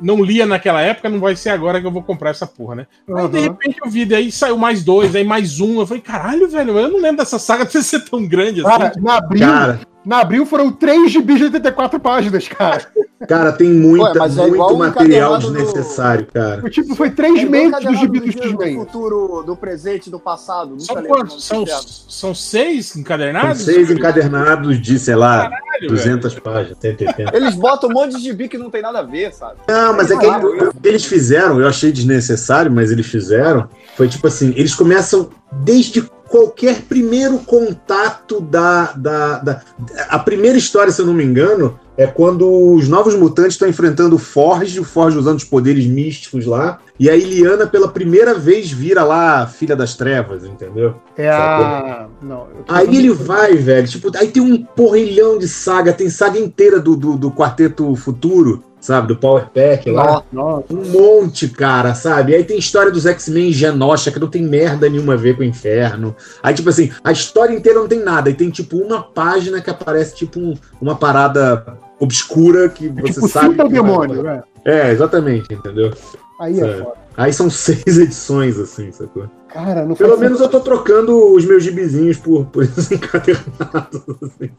não 0.00 0.22
lia 0.22 0.46
naquela 0.46 0.80
época, 0.80 1.08
não 1.08 1.18
vai 1.20 1.36
ser 1.36 1.50
agora 1.50 1.80
que 1.80 1.86
eu 1.86 1.90
vou 1.92 2.02
comprar 2.02 2.30
essa 2.30 2.46
porra, 2.46 2.74
né? 2.76 2.86
Aí 3.08 3.28
de 3.28 3.36
Uhum. 3.38 3.42
repente 3.44 3.78
eu 3.84 3.90
vi, 3.90 4.04
daí 4.06 4.30
saiu 4.32 4.56
mais 4.56 4.82
dois, 4.84 5.14
aí 5.14 5.24
mais 5.24 5.60
um. 5.60 5.80
Eu 5.80 5.86
falei, 5.86 6.02
caralho, 6.02 6.48
velho, 6.48 6.78
eu 6.78 6.88
não 6.88 7.00
lembro 7.00 7.18
dessa 7.18 7.38
saga 7.38 7.66
ter 7.66 7.82
ser 7.82 8.00
tão 8.04 8.26
grande 8.26 8.60
assim. 8.60 8.70
Cara, 8.78 8.92
na 9.00 9.16
abril, 9.16 9.40
Cara. 9.46 9.80
Na 10.04 10.20
abril 10.20 10.46
foram 10.46 10.70
3 10.72 11.10
gibis 11.10 11.38
de 11.38 11.44
84 11.44 12.00
páginas, 12.00 12.48
cara. 12.48 12.86
Cara, 13.28 13.50
tem 13.52 13.68
muita, 13.68 14.22
Ué, 14.22 14.26
é 14.28 14.46
muito 14.46 14.62
o 14.62 14.78
material 14.78 15.32
encadernado 15.36 15.46
do- 15.48 15.52
desnecessário, 15.52 16.26
cara. 16.32 16.60
Foi, 16.60 16.70
tipo, 16.70 16.94
foi 16.94 17.10
3 17.10 17.40
É 17.40 17.44
meses 17.44 17.72
do 17.84 17.94
gibi 17.96 18.18
lado 18.20 18.30
dos 18.30 18.34
do 18.52 18.74
futuro, 18.74 19.42
do 19.42 19.56
presente, 19.56 20.08
do 20.08 20.20
passado. 20.20 20.70
Nunca 20.70 20.84
São 20.84 21.02
quantos? 21.02 21.34
o 21.36 21.40
São, 21.40 21.66
são 21.66 22.34
seis 22.34 22.86
São 22.86 23.00
encadernados? 23.00 23.62
seis 23.62 23.90
encadernados 23.90 24.80
de, 24.80 24.98
sei 25.00 25.16
lá, 25.16 25.50
Caralho, 25.50 25.88
200 25.88 26.34
páginas, 26.38 26.78
180. 26.80 27.36
Eles 27.36 27.54
botam 27.56 27.90
um 27.90 27.92
monte 27.92 28.16
de 28.16 28.22
gibi 28.22 28.48
que 28.48 28.56
não 28.56 28.70
tem 28.70 28.82
nada 28.82 29.00
a 29.00 29.02
ver, 29.02 29.32
sabe? 29.34 29.56
Não, 29.68 29.96
mas 29.96 30.10
é 30.12 30.16
que 30.16 30.26
o 30.26 30.72
que 30.72 30.88
eles 30.88 31.04
fizeram, 31.04 31.60
eu 31.60 31.66
achei 31.66 31.90
desnecessário, 31.90 32.70
mas 32.70 32.92
eles 32.92 33.06
fizeram, 33.06 33.68
foi 33.96 34.08
tipo 34.08 34.26
assim, 34.28 34.52
eles 34.56 34.74
começam 34.76 35.28
desde 35.52 36.08
qualquer 36.28 36.82
primeiro 36.82 37.38
contato 37.38 38.40
da, 38.40 38.92
da, 38.92 39.38
da- 39.38 39.60
A 40.08 40.18
primeira 40.18 40.56
história, 40.58 40.92
se 40.92 41.00
eu 41.00 41.06
não 41.06 41.14
me 41.14 41.24
engano, 41.24 41.78
é 41.96 42.06
quando 42.06 42.48
os 42.74 42.88
novos 42.88 43.14
mutantes 43.16 43.54
estão 43.54 43.68
enfrentando 43.68 44.14
o 44.16 44.18
Forge, 44.18 44.78
o 44.78 44.84
Forge 44.84 45.18
usando 45.18 45.38
os 45.38 45.44
poderes 45.44 45.84
místicos 45.86 46.46
lá, 46.46 46.78
e 46.98 47.10
a 47.10 47.16
Iliana 47.16 47.66
pela 47.66 47.88
primeira 47.88 48.34
vez 48.34 48.70
vira 48.70 49.02
lá 49.02 49.42
a 49.42 49.46
Filha 49.46 49.74
das 49.74 49.94
Trevas, 49.96 50.44
entendeu? 50.44 50.94
É 51.16 51.28
a. 51.28 52.06
Não, 52.22 52.46
Aí 52.68 52.96
ele 52.96 53.10
vai, 53.12 53.54
velho. 53.56 53.88
Tipo, 53.88 54.16
aí 54.16 54.28
tem 54.28 54.42
um 54.42 54.62
porrilhão 54.62 55.38
de 55.38 55.48
saga, 55.48 55.92
tem 55.92 56.08
saga 56.08 56.38
inteira 56.38 56.78
do, 56.78 56.94
do, 56.96 57.16
do 57.16 57.30
Quarteto 57.32 57.94
Futuro, 57.96 58.62
sabe? 58.80 59.08
Do 59.08 59.16
Power 59.16 59.46
Pack 59.52 59.90
lá. 59.90 60.22
Nossa. 60.32 60.64
Um 60.72 60.84
monte, 60.90 61.48
cara, 61.48 61.94
sabe? 61.94 62.34
Aí 62.34 62.44
tem 62.44 62.58
história 62.58 62.90
dos 62.92 63.06
X-Men 63.06 63.52
Genosha, 63.52 64.10
que 64.10 64.18
não 64.20 64.28
tem 64.28 64.42
merda 64.42 64.88
nenhuma 64.88 65.14
a 65.14 65.16
ver 65.16 65.36
com 65.36 65.42
o 65.42 65.44
inferno. 65.44 66.14
Aí, 66.42 66.54
tipo 66.54 66.68
assim, 66.68 66.90
a 67.02 67.12
história 67.12 67.54
inteira 67.54 67.78
não 67.80 67.88
tem 67.88 68.00
nada. 68.02 68.28
Aí 68.28 68.34
tem, 68.34 68.50
tipo, 68.50 68.76
uma 68.78 69.02
página 69.02 69.60
que 69.60 69.70
aparece, 69.70 70.14
tipo, 70.14 70.38
um- 70.38 70.54
uma 70.80 70.94
parada 70.96 71.76
obscura 72.00 72.68
que 72.68 72.88
você 72.88 73.14
Tipo, 73.14 73.28
sabe. 73.28 73.54
que 73.56 73.68
demônio, 73.68 74.22
né? 74.22 74.42
É, 74.64 74.90
exatamente, 74.90 75.52
entendeu? 75.52 75.92
Aí 76.40 76.60
é. 76.60 76.86
Aí 77.16 77.32
são 77.32 77.50
seis 77.50 77.98
edições, 77.98 78.58
assim, 78.58 78.92
sacou? 78.92 79.28
Cara, 79.48 79.84
não 79.84 79.94
Pelo 79.94 80.18
menos 80.18 80.40
eu 80.40 80.48
tô 80.48 80.60
trocando 80.60 81.32
os 81.32 81.44
meus 81.44 81.62
gibizinhos 81.64 82.18
por, 82.18 82.44
por 82.46 82.62
esses 82.64 82.90
encadernados, 82.90 84.02
assim? 84.22 84.50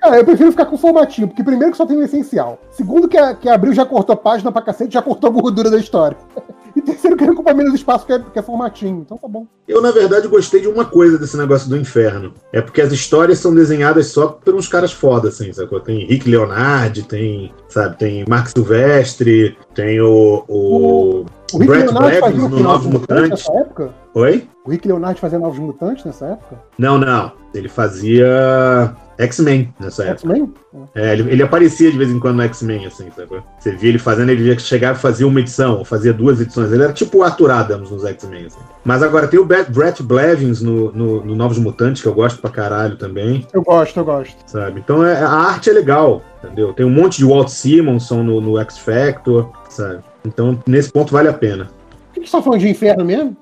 Cara, 0.00 0.18
eu 0.18 0.24
prefiro 0.24 0.50
ficar 0.52 0.66
com 0.66 0.76
o 0.76 0.78
formatinho, 0.78 1.28
porque 1.28 1.42
primeiro 1.42 1.72
que 1.72 1.76
só 1.76 1.84
tem 1.84 1.96
o 1.96 2.02
essencial. 2.02 2.60
Segundo 2.70 3.08
que 3.08 3.18
a, 3.18 3.34
que 3.34 3.48
a 3.48 3.54
Abril 3.54 3.72
já 3.72 3.84
cortou 3.84 4.14
a 4.14 4.16
página 4.16 4.52
pra 4.52 4.62
cacete, 4.62 4.94
já 4.94 5.02
cortou 5.02 5.28
a 5.28 5.32
gordura 5.32 5.70
da 5.70 5.78
história. 5.78 6.16
E 6.74 6.80
terceiro 6.80 7.16
que 7.16 7.24
ele 7.24 7.32
ocupa 7.32 7.52
menos 7.52 7.74
espaço, 7.74 8.06
que 8.06 8.12
é, 8.12 8.18
que 8.18 8.38
é 8.38 8.42
formatinho. 8.42 9.02
Então 9.04 9.18
tá 9.18 9.26
bom. 9.26 9.46
Eu, 9.66 9.82
na 9.82 9.90
verdade, 9.90 10.28
gostei 10.28 10.60
de 10.60 10.68
uma 10.68 10.84
coisa 10.84 11.18
desse 11.18 11.36
negócio 11.36 11.68
do 11.68 11.76
inferno. 11.76 12.32
É 12.52 12.60
porque 12.60 12.80
as 12.80 12.92
histórias 12.92 13.38
são 13.38 13.54
desenhadas 13.54 14.06
só 14.08 14.28
por 14.28 14.54
uns 14.54 14.68
caras 14.68 14.92
foda, 14.92 15.28
assim, 15.28 15.52
sacou? 15.52 15.80
Tem 15.80 16.06
Rick 16.06 16.28
Leonardi, 16.28 17.02
tem, 17.02 17.52
sabe, 17.68 17.98
tem 17.98 18.24
Mark 18.28 18.48
Silvestre, 18.48 19.56
tem 19.74 20.00
o. 20.00 20.44
o, 20.48 21.26
O 21.52 21.58
Rick 21.58 21.66
Brett 21.66 21.86
Leonardi 21.86 22.20
Blevins 22.20 22.40
fazia 22.40 22.56
o? 22.56 22.62
Novos 22.62 22.86
Mutantes. 22.86 23.30
nessa 23.30 23.52
época? 23.52 23.94
Oi? 24.14 24.48
O 24.64 24.70
Rick 24.70 24.86
Leonardi 24.88 25.20
fazia 25.20 25.38
Novos 25.38 25.58
Mutantes 25.58 26.04
nessa 26.04 26.26
época? 26.26 26.56
Não, 26.78 26.98
não. 26.98 27.32
Ele 27.54 27.68
fazia 27.68 28.94
X-Men 29.18 29.72
nessa 29.78 30.02
época. 30.04 30.28
X-Men? 30.28 30.52
É, 30.94 31.12
ele, 31.12 31.30
ele 31.30 31.42
aparecia 31.42 31.90
de 31.92 31.96
vez 31.96 32.10
em 32.10 32.18
quando 32.18 32.36
no 32.36 32.42
X-Men, 32.42 32.86
assim, 32.86 33.08
sabe? 33.14 33.42
Você 33.58 33.70
via 33.72 33.88
ele 33.90 33.98
fazendo, 33.98 34.30
ele 34.30 34.58
chegava 34.58 34.98
e 34.98 35.00
fazia 35.00 35.26
uma 35.26 35.38
edição, 35.40 35.78
ou 35.78 35.84
fazia 35.84 36.12
duas 36.12 36.40
edições. 36.40 36.72
Ele 36.72 36.82
era 36.82 36.92
tipo 36.92 37.18
o 37.18 37.22
Arthur 37.22 37.50
Adams 37.52 37.90
nos 37.90 38.04
X-Men, 38.04 38.46
assim. 38.46 38.58
Mas 38.84 39.02
agora 39.02 39.28
tem 39.28 39.38
o 39.38 39.44
Brett 39.44 40.02
Blevins 40.02 40.60
no, 40.60 40.90
no, 40.92 41.24
no 41.24 41.36
Novos 41.36 41.58
Mutantes, 41.58 42.02
que 42.02 42.08
eu 42.08 42.14
gosto 42.14 42.40
pra 42.40 42.50
caralho 42.50 42.96
também, 42.96 43.46
Eu 43.52 43.62
gosto, 43.62 43.98
eu 44.00 44.04
gosto. 44.04 44.36
sabe? 44.46 44.80
Então 44.80 45.04
é, 45.04 45.22
a 45.22 45.30
arte 45.30 45.70
é 45.70 45.72
legal, 45.72 46.20
entendeu? 46.42 46.72
Tem 46.72 46.84
um 46.84 46.90
monte 46.90 47.18
de 47.18 47.24
Walt 47.24 47.48
Simonson 47.48 48.22
no, 48.24 48.40
no 48.40 48.58
X 48.58 48.76
Factor, 48.78 49.50
sabe? 49.68 50.00
Então 50.26 50.58
nesse 50.66 50.90
ponto 50.90 51.12
vale 51.12 51.28
a 51.28 51.32
pena. 51.32 51.70
O 52.10 52.14
que 52.14 52.20
que 52.20 52.26
você 52.26 52.36
tá 52.36 52.42
falando 52.42 52.60
de 52.60 52.68
inferno 52.68 53.04
mesmo? 53.04 53.36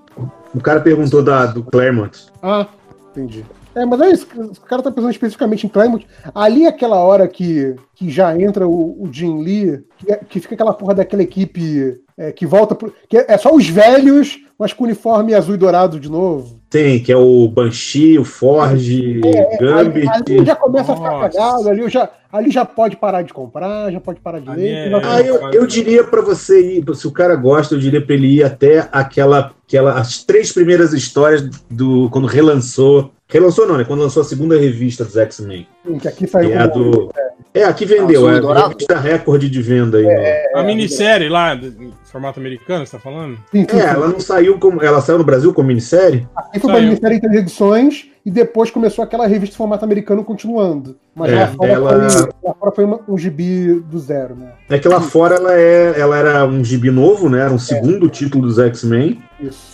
O 0.54 0.60
cara 0.60 0.80
perguntou 0.80 1.22
da, 1.22 1.46
do 1.46 1.62
Claremont. 1.62 2.26
Ah, 2.42 2.66
entendi. 3.10 3.44
É, 3.74 3.84
mas 3.84 4.00
é 4.00 4.08
isso, 4.10 4.26
o 4.36 4.60
cara 4.62 4.82
tá 4.82 4.90
pensando 4.90 5.10
especificamente 5.10 5.64
em 5.66 5.68
Claremont. 5.68 6.04
Ali 6.34 6.64
é 6.64 6.68
aquela 6.68 6.96
hora 6.96 7.28
que, 7.28 7.76
que 7.94 8.10
já 8.10 8.36
entra 8.36 8.66
o, 8.66 9.02
o 9.04 9.08
Jim 9.12 9.40
Lee, 9.42 9.84
que, 9.98 10.10
é- 10.12 10.16
que 10.16 10.40
fica 10.40 10.54
aquela 10.54 10.72
porra 10.74 10.94
daquela 10.96 11.22
equipe 11.22 12.00
é, 12.16 12.32
que 12.32 12.44
volta 12.46 12.74
pro. 12.74 12.92
que 13.08 13.16
é, 13.18 13.26
é 13.28 13.38
só 13.38 13.54
os 13.54 13.68
velhos, 13.68 14.38
mas 14.58 14.72
com 14.72 14.84
uniforme 14.84 15.34
azul 15.34 15.54
e 15.54 15.58
dourado 15.58 16.00
de 16.00 16.10
novo. 16.10 16.57
Tem, 16.70 17.02
que 17.02 17.10
é 17.10 17.16
o 17.16 17.48
Banshee, 17.48 18.18
o 18.18 18.24
Forge, 18.24 19.20
É, 19.24 19.56
Gambit. 19.56 20.06
ali, 20.08 20.36
ali 20.36 20.44
já 20.46 20.54
começa 20.54 20.92
a 20.92 20.96
ficar 20.96 21.20
cagado, 21.20 21.68
ali 21.70 21.88
já, 21.88 22.10
ali 22.30 22.50
já 22.50 22.62
pode 22.64 22.96
parar 22.96 23.22
de 23.22 23.32
comprar, 23.32 23.90
já 23.90 23.98
pode 23.98 24.20
parar 24.20 24.38
de 24.38 24.50
ler. 24.50 24.90
já- 24.90 25.00
Ah, 25.02 25.20
eu, 25.22 25.50
eu 25.52 25.66
diria 25.66 26.04
pra 26.04 26.20
você 26.20 26.60
ir, 26.78 26.84
se 26.94 27.06
o 27.06 27.10
cara 27.12 27.34
gosta, 27.36 27.74
eu 27.74 27.78
diria 27.78 28.04
pra 28.04 28.14
ele 28.14 28.26
ir 28.26 28.42
até 28.44 28.86
aquela, 28.92 29.52
aquela 29.66 29.94
as 29.98 30.22
três 30.22 30.52
primeiras 30.52 30.92
histórias 30.92 31.48
do 31.70 32.10
quando 32.10 32.26
relançou, 32.26 33.12
relançou 33.26 33.66
não, 33.66 33.78
né? 33.78 33.84
Quando 33.84 34.00
lançou 34.00 34.20
a 34.20 34.24
segunda 34.26 34.58
revista 34.58 35.04
dos 35.06 35.16
X-Men. 35.16 35.66
Que 36.02 36.08
aqui 36.08 36.26
saiu 36.26 36.50
Que 36.50 36.54
é 36.54 36.58
a 36.58 36.66
do 36.66 37.10
É, 37.16 37.28
aqui 37.64 37.84
vendeu, 37.84 38.28
e 38.30 38.34
é 38.34 38.36
a 38.36 38.40
dourado? 38.40 38.68
revista 38.70 38.98
recorde 38.98 39.48
de 39.50 39.60
venda 39.62 39.98
aí. 39.98 40.06
É, 40.06 40.50
no- 40.54 40.60
A 40.60 40.64
minissérie 40.64 41.28
lá, 41.28 41.54
de- 41.54 41.68
em 41.68 41.92
formato 42.04 42.38
americano, 42.40 42.84
você 42.86 42.92
tá 42.96 42.98
falando? 43.02 43.38
É, 43.54 43.78
ela 43.80 44.08
não 44.08 44.20
saiu 44.20 44.58
como. 44.58 44.82
Ela 44.82 45.00
saiu 45.00 45.18
no 45.18 45.24
Brasil 45.24 45.52
como 45.52 45.68
minissérie? 45.68 46.26
Aí 46.52 46.60
foi 46.60 46.70
pra 46.72 46.80
minissérie 46.80 47.16
em 47.16 47.20
três 47.20 47.34
edições 47.36 48.08
e 48.24 48.30
depois 48.30 48.70
começou 48.70 49.02
aquela 49.02 49.26
revista 49.26 49.54
em 49.54 49.58
formato 49.58 49.84
americano 49.84 50.22
continuando. 50.24 50.96
Mas 51.14 51.32
É, 51.32 51.34
lá 51.40 51.46
fora 51.48 51.72
ela- 51.72 52.10
foi, 52.10 52.28
lá 52.44 52.54
fora 52.54 52.72
foi 52.72 52.84
uma- 52.84 53.00
um 53.08 53.18
gibi 53.18 53.74
do 53.80 53.98
zero, 53.98 54.34
né? 54.36 54.52
É 54.68 54.78
que 54.78 54.86
lá 54.88 55.00
fora 55.00 55.36
ela, 55.36 55.54
é, 55.58 55.94
ela 55.98 56.16
era 56.16 56.44
um 56.46 56.62
gibi 56.64 56.90
novo, 56.90 57.28
né? 57.28 57.40
Era 57.40 57.52
um 57.52 57.58
segundo 57.58 58.08
título 58.08 58.46
dos 58.46 58.58
X-Men. 58.58 59.18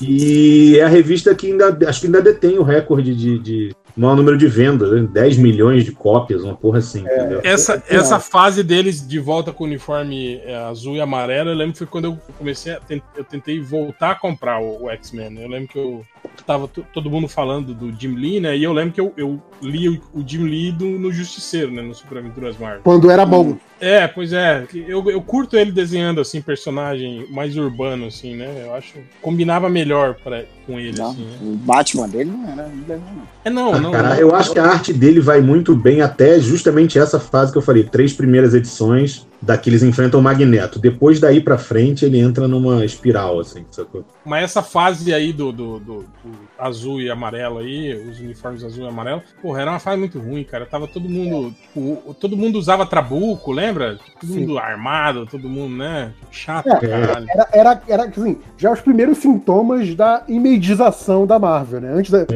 E 0.01 0.79
é 0.79 0.83
a 0.83 0.89
revista 0.89 1.35
que 1.35 1.51
ainda. 1.53 1.77
Acho 1.89 2.01
que 2.01 2.07
ainda 2.07 2.21
detém 2.23 2.59
o 2.59 2.63
recorde 2.63 3.15
de, 3.15 3.39
de 3.39 3.75
maior 3.97 4.17
número 4.17 4.37
de 4.37 4.47
vendas, 4.47 4.91
né? 4.91 5.09
10 5.11 5.39
milhões 5.39 5.85
de 5.85 5.93
cópias, 5.93 6.43
uma 6.43 6.55
porra 6.55 6.79
assim, 6.79 7.01
entendeu? 7.01 7.41
Essa, 7.45 7.83
essa 7.89 8.19
fase 8.19 8.63
deles 8.63 9.07
de 9.07 9.19
volta 9.19 9.53
com 9.53 9.65
o 9.65 9.67
uniforme 9.67 10.37
é, 10.45 10.57
azul 10.57 10.97
e 10.97 11.01
amarelo, 11.01 11.51
eu 11.51 11.55
lembro 11.55 11.73
que 11.73 11.79
foi 11.79 11.87
quando 11.87 12.07
eu 12.07 12.19
comecei 12.39 12.73
a 12.73 12.81
eu 13.17 13.25
tentei 13.25 13.61
voltar 13.61 14.13
a 14.13 14.15
comprar 14.15 14.61
o, 14.61 14.85
o 14.85 14.91
X-Men. 14.91 15.41
Eu 15.41 15.49
lembro 15.49 15.69
que 15.69 15.79
eu 15.79 16.05
tava 16.47 16.69
to- 16.69 16.85
todo 16.93 17.11
mundo 17.11 17.27
falando 17.29 17.73
do 17.75 17.93
Jim 17.99 18.15
Lee, 18.15 18.41
né? 18.41 18.57
E 18.57 18.63
eu 18.65 18.73
lembro 18.73 18.93
que 18.93 19.01
eu, 19.01 19.13
eu 19.17 19.41
li 19.63 19.89
o, 19.89 20.01
o 20.13 20.23
Jim 20.27 20.45
Lee 20.45 20.73
do- 20.73 20.99
no 20.99 21.13
Justiceiro, 21.13 21.71
né? 21.73 21.83
No 21.83 21.95
Super 21.95 22.19
Aventuras 22.19 22.57
Marvel. 22.59 22.81
Quando 22.83 23.11
era 23.11 23.25
bom. 23.25 23.57
É, 23.81 24.07
pois 24.07 24.33
é. 24.33 24.67
Eu, 24.75 25.11
eu 25.11 25.21
curto 25.21 25.57
ele 25.57 25.73
desenhando, 25.73 26.21
assim, 26.21 26.41
personagem 26.41 27.27
mais 27.31 27.57
urbano, 27.57 28.07
assim, 28.07 28.35
né? 28.35 28.63
Eu 28.67 28.75
acho. 28.75 28.95
Combinava 29.21 29.69
melhor 29.69 30.15
pra, 30.23 30.45
com 30.67 30.79
ele, 30.79 30.97
Não, 30.99 31.11
assim, 31.11 31.25
né? 31.25 31.37
O 31.43 31.57
Batman 31.57 32.09
dele 32.09 32.31
não 32.31 32.51
era. 32.53 32.69
não. 32.69 33.03
É, 33.45 33.51
não, 33.51 33.75
Ah, 33.75 33.81
não. 33.81 33.91
cara, 33.93 34.09
não. 34.11 34.17
eu 34.17 34.35
acho 34.35 34.53
que 34.53 34.59
a 34.59 34.65
arte 34.67 34.93
dele 34.93 35.21
vai 35.21 35.41
muito 35.41 35.75
bem 35.77 36.01
até 36.01 36.39
justamente 36.41 36.99
essa 36.99 37.21
fase 37.21 37.53
que 37.53 37.59
eu 37.59 37.63
falei, 37.63 37.85
três 37.85 38.13
primeiras 38.13 38.55
edições 38.55 39.27
daqueles 39.45 39.83
enfrentam 39.83 40.19
o 40.21 40.23
Magneto. 40.23 40.79
Depois 40.79 41.21
daí 41.21 41.41
pra 41.41 41.59
frente 41.59 42.05
ele 42.05 42.19
entra 42.19 42.49
numa 42.49 42.85
espiral, 42.85 43.41
assim, 43.41 43.65
sacou? 43.71 44.05
Mas 44.25 44.45
essa 44.45 44.63
fase 44.63 45.13
aí 45.13 45.33
do, 45.33 45.53
do, 45.53 45.79
do- 45.79 45.99
do 46.01 46.31
azul 46.65 47.01
e 47.01 47.11
amarelo 47.11 47.59
aí, 47.59 47.95
os 48.09 48.19
uniformes 48.21 48.65
azul 48.65 48.85
e 48.85 48.89
amarelo, 48.89 49.23
porra, 49.43 49.61
era 49.61 49.71
uma 49.71 49.79
fase 49.79 49.99
muito 49.99 50.19
ruim, 50.19 50.43
cara. 50.45 50.65
Tava 50.67 50.87
todo 50.89 51.09
mundo. 51.09 51.55
o- 51.77 52.15
todo 52.19 52.37
mundo 52.37 52.59
usava 52.59 52.87
trabuco, 52.87 53.53
lembra? 53.53 53.99
Todo 54.21 54.33
Sim. 54.33 54.41
mundo 54.41 54.59
armado, 54.59 55.27
todo 55.27 55.49
mundo, 55.49 55.77
né? 55.77 56.13
Chato, 56.31 56.69
É, 56.69 56.79
caralho. 56.89 57.27
Era, 57.31 57.49
era, 57.53 57.83
era 57.89 58.05
assim, 58.05 58.39
já 58.57 58.73
os 58.73 58.81
primeiros 58.81 59.19
sintomas 59.19 59.95
da 59.95 60.23
imedização 60.29 61.27
da 61.27 61.39
Marvel, 61.39 61.81
né? 61.81 61.93
Antes 61.93 62.11
da, 62.11 62.27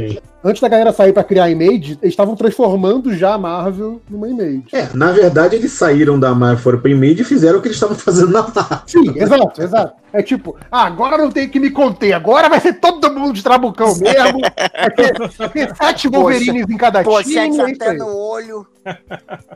antes 0.44 0.60
da 0.60 0.68
galera 0.68 0.92
sair 0.92 1.12
pra 1.12 1.24
criar 1.24 1.44
a 1.44 1.50
Image, 1.50 1.92
eles 2.02 2.12
estavam 2.12 2.36
transformando 2.36 3.14
já 3.14 3.34
a 3.34 3.38
Marvel 3.38 4.00
numa 4.10 4.28
Image. 4.28 4.64
É, 4.72 4.88
na 4.94 5.12
verdade 5.12 5.56
eles 5.56 5.72
saíram 5.72 6.18
da 6.18 6.34
Marvel, 6.34 6.58
foram 6.58 6.80
pra 6.80 6.90
Image 6.90 7.22
e 7.22 7.24
fizeram 7.24 7.58
o 7.58 7.62
que 7.62 7.68
eles 7.68 7.76
estavam 7.76 7.96
fazendo 7.96 8.30
na 8.32 8.42
Marvel. 8.42 8.78
Sim, 8.86 9.12
exato, 9.16 9.62
exato. 9.62 9.94
É 10.12 10.22
tipo, 10.22 10.56
ah, 10.70 10.86
agora 10.86 11.18
não 11.18 11.30
tem 11.30 11.48
que 11.48 11.60
me 11.60 11.70
conter, 11.70 12.12
agora 12.12 12.48
vai 12.48 12.60
ser 12.60 12.74
todo 12.74 13.12
mundo 13.12 13.34
de 13.34 13.42
trabucão 13.42 13.94
mesmo. 13.98 14.40
Vai 14.78 14.90
ter, 14.90 15.12
vai 15.36 15.48
ter 15.48 15.76
sete 15.76 16.08
Wolverines 16.08 16.68
em 16.68 16.76
cada 16.76 17.02
Pochete 17.02 17.30
time. 17.30 17.40
é 17.40 17.48
isso 17.48 17.62
até 17.82 17.90
aí. 17.90 17.98
no 17.98 18.16
olho. 18.16 18.66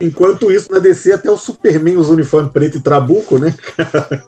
Enquanto 0.01 0.51
isso, 0.51 0.71
na 0.71 0.79
DC, 0.79 1.13
até 1.13 1.31
o 1.31 1.37
Superman 1.37 1.97
usa 1.97 2.13
uniforme 2.13 2.49
preto 2.49 2.77
e 2.77 2.81
trabuco, 2.81 3.37
né? 3.39 3.53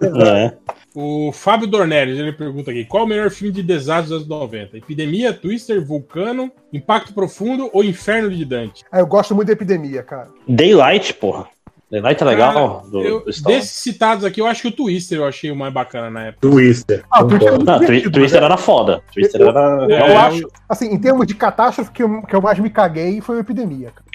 É. 0.02 0.54
O 0.96 1.32
Fábio 1.34 1.68
Dornelles, 1.68 2.18
ele 2.18 2.32
pergunta 2.32 2.72
aqui: 2.72 2.86
qual 2.86 3.04
o 3.04 3.08
melhor 3.08 3.30
filme 3.30 3.54
de 3.54 3.62
desastres 3.62 4.10
dos 4.10 4.18
anos 4.20 4.28
90? 4.28 4.78
Epidemia, 4.78 5.34
Twister, 5.34 5.84
Vulcano, 5.86 6.52
Impacto 6.72 7.14
Profundo 7.14 7.70
ou 7.74 7.84
Inferno 7.84 8.30
de 8.30 8.46
Dante? 8.46 8.84
Ah, 8.92 9.00
eu 9.00 9.08
gosto 9.08 9.36
muito 9.36 9.48
da 9.48 9.54
epidemia, 9.54 10.02
cara. 10.04 10.30
Daylight, 10.48 11.14
porra. 11.16 11.48
Daylight 11.92 12.22
é 12.22 12.26
legal. 12.26 12.54
Cara, 12.80 12.90
do, 12.90 13.02
eu- 13.04 13.20
do 13.20 13.26
desses 13.44 13.72
citados 13.72 14.26
aqui, 14.26 14.42
eu 14.42 14.48
acho 14.48 14.62
que 14.64 14.68
o 14.70 14.72
Twister 14.72 15.20
eu 15.20 15.26
achei 15.26 15.52
o 15.52 15.56
mais 15.56 15.72
bacana 15.74 16.10
na 16.10 16.28
época. 16.28 16.48
Twister. 16.50 17.04
Ah, 17.12 17.24
o 17.24 17.28
Twister 17.28 17.54
é 17.54 17.58
Não, 17.60 17.80
Twi- 17.80 18.10
Twister 18.10 18.40
né? 18.42 18.46
era 18.48 18.58
foda. 18.58 19.04
Twister 19.14 19.40
Eu, 19.42 19.50
era. 19.50 19.60
eu 19.88 19.92
É, 19.92 20.16
acho, 20.18 20.48
assim, 20.68 20.88
em 20.92 20.98
termos 21.00 21.28
de 21.28 21.36
catástrofe, 21.36 21.92
que 21.92 22.02
eu, 22.04 22.22
que 22.24 22.36
eu 22.36 22.42
mais 22.42 22.58
me 22.60 22.70
caguei 22.70 23.22
foi 23.22 23.38
a 23.38 23.42
epidemia. 23.42 23.92
cara. 23.92 24.06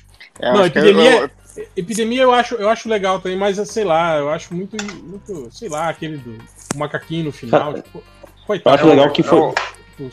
É, 0.41 0.53
Não, 0.57 0.67
epidemia, 0.67 1.21
eu- 1.23 1.31
epidemia 1.77 2.23
eu 2.23 2.33
acho, 2.33 2.55
eu 2.57 2.69
acho 2.69 2.89
legal 2.89 3.21
também, 3.21 3.39
mas 3.39 3.57
sei 3.69 3.85
lá, 3.85 4.17
eu 4.17 4.31
acho 4.31 4.53
muito, 4.55 4.77
muito 5.05 5.49
sei 5.53 5.69
lá, 5.69 5.89
aquele 5.89 6.17
do 6.17 6.39
macaquinho 6.77 7.27
no 7.27 7.33
final. 7.33 7.71
Cara, 7.73 7.83
tipo, 7.83 7.99
Eu 7.99 8.05
coitado. 8.47 8.77
acho 8.77 8.87
legal 8.89 9.11
que 9.13 9.23
foi. 9.23 9.53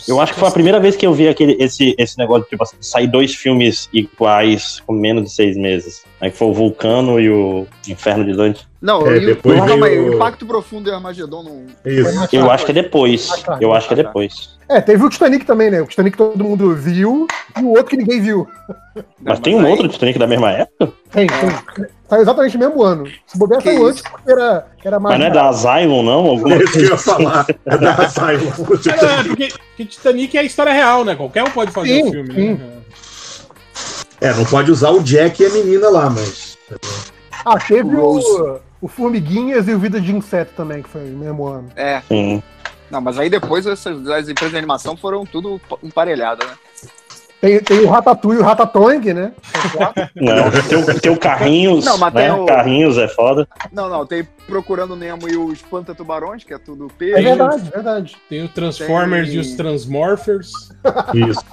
Eu 0.08 0.20
acho 0.20 0.34
que 0.34 0.40
foi 0.40 0.48
a 0.48 0.52
primeira 0.52 0.80
vez 0.80 0.96
que 0.96 1.06
eu 1.06 1.14
vi 1.14 1.28
aquele, 1.28 1.56
esse, 1.60 1.96
esse 1.98 2.18
negócio 2.18 2.44
de 2.44 2.50
tipo 2.50 2.64
assim, 2.64 2.76
sair 2.82 3.08
dois 3.08 3.34
filmes 3.36 3.90
iguais 3.94 4.82
com 4.86 4.94
menos 4.94 5.24
de 5.24 5.32
seis 5.32 5.56
meses. 5.58 6.04
Aí 6.20 6.32
que 6.32 6.38
foi 6.38 6.48
o 6.48 6.54
Vulcano 6.54 7.20
e 7.20 7.30
o 7.30 7.68
Inferno 7.88 8.26
de 8.26 8.34
Dante. 8.36 8.68
Não, 8.82 9.08
É, 9.08 9.18
e 9.18 9.24
o- 9.24 9.26
depois 9.28 9.58
calma 9.60 9.86
aí, 9.88 9.98
o 10.00 10.12
o- 10.12 10.16
Impacto 10.16 10.46
Profundo 10.46 10.90
e 10.90 10.94
Armagedon 10.94 11.44
não. 11.44 11.66
Isso. 11.92 12.36
Eu 12.36 12.50
acho 12.52 12.66
que 12.66 12.72
é 12.72 12.76
depois. 12.76 13.30
Ah. 13.48 13.58
Eu 13.62 13.74
acho 13.74 13.88
que 13.88 13.94
é 13.94 14.00
Ah, 14.00 14.04
tá. 14.04 14.08
depois. 14.08 14.58
É, 14.70 14.82
teve 14.82 15.04
o 15.04 15.10
Titanic 15.10 15.46
também, 15.46 15.72
né? 15.72 15.82
O 15.82 15.86
Titanic 15.88 16.18
todo 16.18 16.44
mundo 16.44 16.76
viu 16.76 17.26
e 17.58 17.62
o 17.64 17.70
outro 17.70 17.86
que 17.86 17.98
ninguém 17.98 18.20
viu. 18.22 18.46
Mas 19.22 19.40
tem 19.40 19.56
um 19.56 19.66
outro 19.68 19.88
Titanic 19.88 20.20
da 20.20 20.28
mesma 20.28 20.52
época? 20.52 20.92
Tem, 21.12 21.28
tem. 21.28 21.86
Saiu 22.10 22.22
exatamente 22.22 22.58
no 22.58 22.66
mesmo 22.68 22.84
ano. 22.84 23.06
Se 23.26 23.38
bobear, 23.38 23.62
saiu 23.62 23.76
isso? 23.80 23.86
antes 23.90 24.02
porque 24.02 24.32
era, 24.32 24.68
era 24.84 25.00
mais. 25.00 25.18
Mas 25.18 25.20
não 25.20 25.28
é 25.28 25.30
da 25.30 25.50
Asylum, 25.50 26.04
não? 26.04 26.26
Alguma 26.26 26.56
É 26.56 26.64
isso 26.64 26.72
que 26.72 26.78
eu 26.80 26.84
ia 26.86 26.94
assim. 26.94 27.04
falar. 27.12 27.46
É 27.66 27.78
da 27.78 27.94
Asylum. 28.06 28.50
É, 28.50 29.24
porque, 29.24 29.48
porque 29.50 29.86
Titanic 29.86 30.38
é 30.38 30.40
a 30.40 30.44
história 30.44 30.72
real, 30.72 31.04
né? 31.04 31.16
Qualquer 31.16 31.44
um 31.44 31.52
pode 31.52 31.72
fazer 31.72 32.02
Sim, 32.02 32.08
o 32.08 32.12
filme, 32.12 32.34
sim. 32.34 32.54
né? 32.54 32.70
É, 34.22 34.34
não 34.34 34.46
pode 34.46 34.72
usar 34.72 34.92
o 34.92 35.02
Jack 35.04 35.42
e 35.44 35.46
a 35.46 35.50
menina 35.50 35.90
lá, 35.90 36.10
mas. 36.10 36.58
Ah, 37.46 37.60
teve 37.60 37.96
Rose. 37.96 38.26
o, 38.26 38.60
o 38.82 38.88
Formiguinhas 38.88 39.68
e 39.68 39.74
o 39.74 39.80
Vida 39.80 40.00
de 40.02 40.16
Inseto 40.16 40.54
também, 40.56 40.82
que 40.82 40.90
foi 40.90 41.02
no 41.02 41.18
mesmo 41.20 41.46
ano. 41.46 41.70
É. 41.76 42.02
Sim. 42.08 42.42
Não, 42.90 43.02
mas 43.02 43.20
aí 43.20 43.30
depois 43.30 43.66
essas, 43.68 44.08
as 44.08 44.30
empresas 44.30 44.52
de 44.52 44.58
animação 44.58 44.96
foram 44.96 45.26
tudo 45.26 45.60
emparelhadas, 45.84 46.48
né? 46.48 46.56
Tem, 47.40 47.60
tem 47.60 47.80
o 47.82 47.88
Ratatouille 47.88 48.40
e 48.40 48.44
o 48.44 48.46
Ratatouille, 48.46 49.14
né? 49.14 49.32
Não, 50.16 50.52
teu, 50.68 51.00
teu 51.00 51.18
Carrinhos, 51.18 51.86
Não, 51.86 51.98
mas 51.98 52.14
né? 52.14 52.24
tem 52.32 52.40
o- 52.40 52.46
Carrinhos 52.46 52.98
é 52.98 53.08
foda. 53.08 53.48
Não, 53.72 53.88
não, 53.90 54.06
tem 54.06 54.28
Procurando 54.48 54.96
Nemo 54.96 55.30
e 55.30 55.36
o 55.38 55.52
Espanta 55.52 55.94
Tubarões, 55.94 56.44
que 56.44 56.54
é 56.54 56.58
tudo 56.58 56.86
É 56.88 56.94
peixe. 56.98 57.22
verdade, 57.22 57.70
verdade. 57.70 58.18
Tem 58.30 58.44
o 58.44 58.48
Transformers 58.50 59.28
Tem- 59.28 59.38
e 59.38 59.40
os 59.40 59.52
Transmorphers. 59.56 60.52
Isso. 61.14 61.44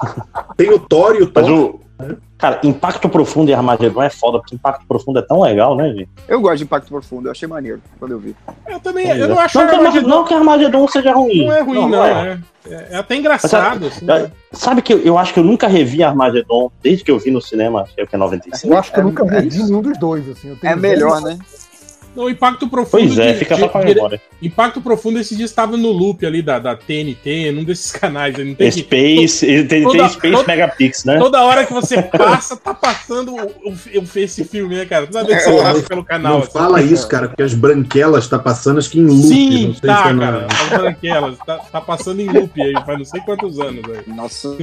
Tem 0.56 0.70
o 0.70 0.78
Thor 0.78 1.16
e 1.16 1.22
o 1.22 1.32
Mas 1.34 1.46
Thor. 1.46 1.58
o. 1.74 1.80
Cara, 2.36 2.60
Impacto 2.64 3.08
Profundo 3.08 3.50
e 3.50 3.54
Armagedon 3.54 4.02
é 4.02 4.10
foda, 4.10 4.38
porque 4.38 4.54
Impacto 4.54 4.84
Profundo 4.86 5.18
é 5.20 5.22
tão 5.22 5.40
legal, 5.40 5.76
né, 5.76 5.90
gente? 5.92 6.08
Eu 6.28 6.40
gosto 6.40 6.58
de 6.58 6.64
Impacto 6.64 6.88
Profundo, 6.88 7.28
eu 7.28 7.32
achei 7.32 7.46
maneiro 7.48 7.80
quando 7.98 8.10
eu 8.12 8.18
vi. 8.18 8.34
Eu 8.66 8.80
também, 8.80 9.06
Pois 9.06 9.18
eu 9.18 9.24
é. 9.24 9.28
não 9.28 9.38
acho 9.38 9.58
não, 9.58 9.68
que 9.68 9.74
Armagedon- 9.76 10.08
não 10.08 10.24
que 10.24 10.34
Armagedon 10.34 10.88
seja 10.88 11.12
ruim. 11.12 11.46
Não 11.46 11.52
é 11.54 11.60
ruim, 11.62 11.74
não. 11.80 11.88
não 11.88 12.04
é. 12.04 12.40
É, 12.68 12.88
é 12.90 12.96
até 12.96 13.14
engraçado. 13.16 13.86
assim. 13.86 14.10
É, 14.10 14.30
Sabe 14.52 14.82
que 14.82 14.92
eu, 14.92 14.98
eu 15.00 15.16
acho 15.18 15.32
que 15.32 15.38
eu 15.40 15.44
nunca 15.44 15.68
revi 15.68 16.02
Armagedon 16.02 16.70
desde 16.82 17.04
que 17.04 17.10
eu 17.10 17.18
vi 17.18 17.30
no 17.30 17.40
cinema, 17.40 17.82
acho 17.82 17.94
que 17.94 18.14
é 18.14 18.18
95. 18.18 18.72
Eu 18.74 18.78
acho 18.78 18.92
que 18.92 18.98
eu 19.00 19.04
nunca 19.04 19.24
é 19.24 19.40
revi 19.40 19.62
nenhum 19.62 19.80
dos 19.82 19.96
dois, 19.98 20.28
assim. 20.28 20.48
Eu 20.48 20.56
tenho 20.56 20.72
É 20.72 20.76
melhor, 20.76 21.20
zero- 21.22 21.36
né? 21.36 21.38
Não, 22.14 22.28
Impacto 22.30 22.68
Profundo. 22.68 23.06
Pois 23.06 23.18
é, 23.18 23.32
de- 23.32 23.38
fica 23.40 23.56
só 23.56 23.66
de- 23.66 23.72
com 23.72 23.78
a 23.78 23.80
de- 23.84 23.94
memória. 23.94 24.20
Impacto 24.42 24.80
Profundo 24.80 25.18
esses 25.18 25.36
dias 25.36 25.50
estava 25.50 25.76
no 25.76 25.90
loop 25.90 26.24
ali 26.24 26.42
da, 26.42 26.58
da 26.58 26.76
TNT, 26.76 27.50
num 27.52 27.64
desses 27.64 27.90
canais. 27.92 28.36
Não 28.38 28.54
tem 28.54 28.70
que- 28.70 28.80
Space, 28.80 29.46
toda- 29.46 29.68
tem 29.68 30.08
Space 30.08 30.20
toda- 30.36 30.46
Megapix, 30.46 31.04
né? 31.04 31.18
Toda 31.18 31.42
hora 31.42 31.64
que 31.66 31.72
você 31.72 32.00
passa, 32.02 32.56
tá 32.56 32.72
passando 32.74 33.34
o, 33.34 33.40
o, 33.68 33.72
o- 33.72 34.08
esse 34.18 34.44
filme, 34.44 34.76
né, 34.76 34.84
cara? 34.84 35.06
Toda 35.06 35.24
vez 35.24 35.44
que 35.44 35.50
você 35.50 35.62
mas 35.62 35.82
pelo 35.88 36.04
canal. 36.04 36.32
Não 36.34 36.42
assim. 36.42 36.52
fala 36.52 36.82
isso, 36.82 37.08
cara, 37.08 37.28
porque 37.28 37.42
as 37.42 37.54
branquelas 37.54 38.28
tá 38.28 38.38
passando, 38.38 38.78
acho 38.78 38.90
que 38.90 38.98
em 39.00 39.06
loop. 39.06 39.22
Sim, 39.22 39.66
não 39.68 39.74
sei 39.74 39.90
tá, 39.90 40.02
se 40.02 40.08
é 40.08 40.12
na- 40.12 40.24
cara. 40.32 40.46
As 40.50 40.68
branquelas. 40.78 41.38
Tá, 41.46 41.56
tá 41.58 41.80
passando 41.80 42.20
em 42.20 42.28
loop 42.28 42.60
aí, 42.62 42.72
faz 42.84 42.98
não 42.98 43.04
sei 43.04 43.20
quantos 43.22 43.58
anos, 43.60 43.82
velho. 43.86 44.04
Nossa 44.08 44.56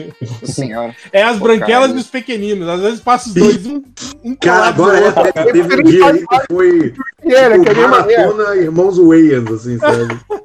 senhora. 0.46 0.96
É 1.12 1.24
as 1.24 1.38
Pô, 1.38 1.44
branquelas 1.46 1.88
cara. 1.88 2.00
e 2.00 2.02
os 2.02 2.08
pequeninos. 2.08 2.68
Às 2.68 2.82
vezes 2.82 3.00
passa 3.02 3.28
os 3.28 3.34
dois, 3.34 3.66
um, 3.66 3.82
um 4.24 4.36
Cara, 4.36 4.68
agora 4.68 4.98
é, 5.00 5.06
outro, 5.08 5.22
é, 5.28 5.32
cara. 5.34 5.52
teve 5.54 5.76
um 5.76 5.84
dia 5.84 6.06
aí 6.06 6.26
que 6.28 6.46
foi 6.54 6.94
É, 7.42 7.52
tipo, 7.52 7.64
que 7.64 7.80
é 7.80 7.88
maratona 7.88 8.56
Irmãos 8.56 8.98
Wayans, 8.98 9.52
assim, 9.52 9.78
sabe? 9.78 10.20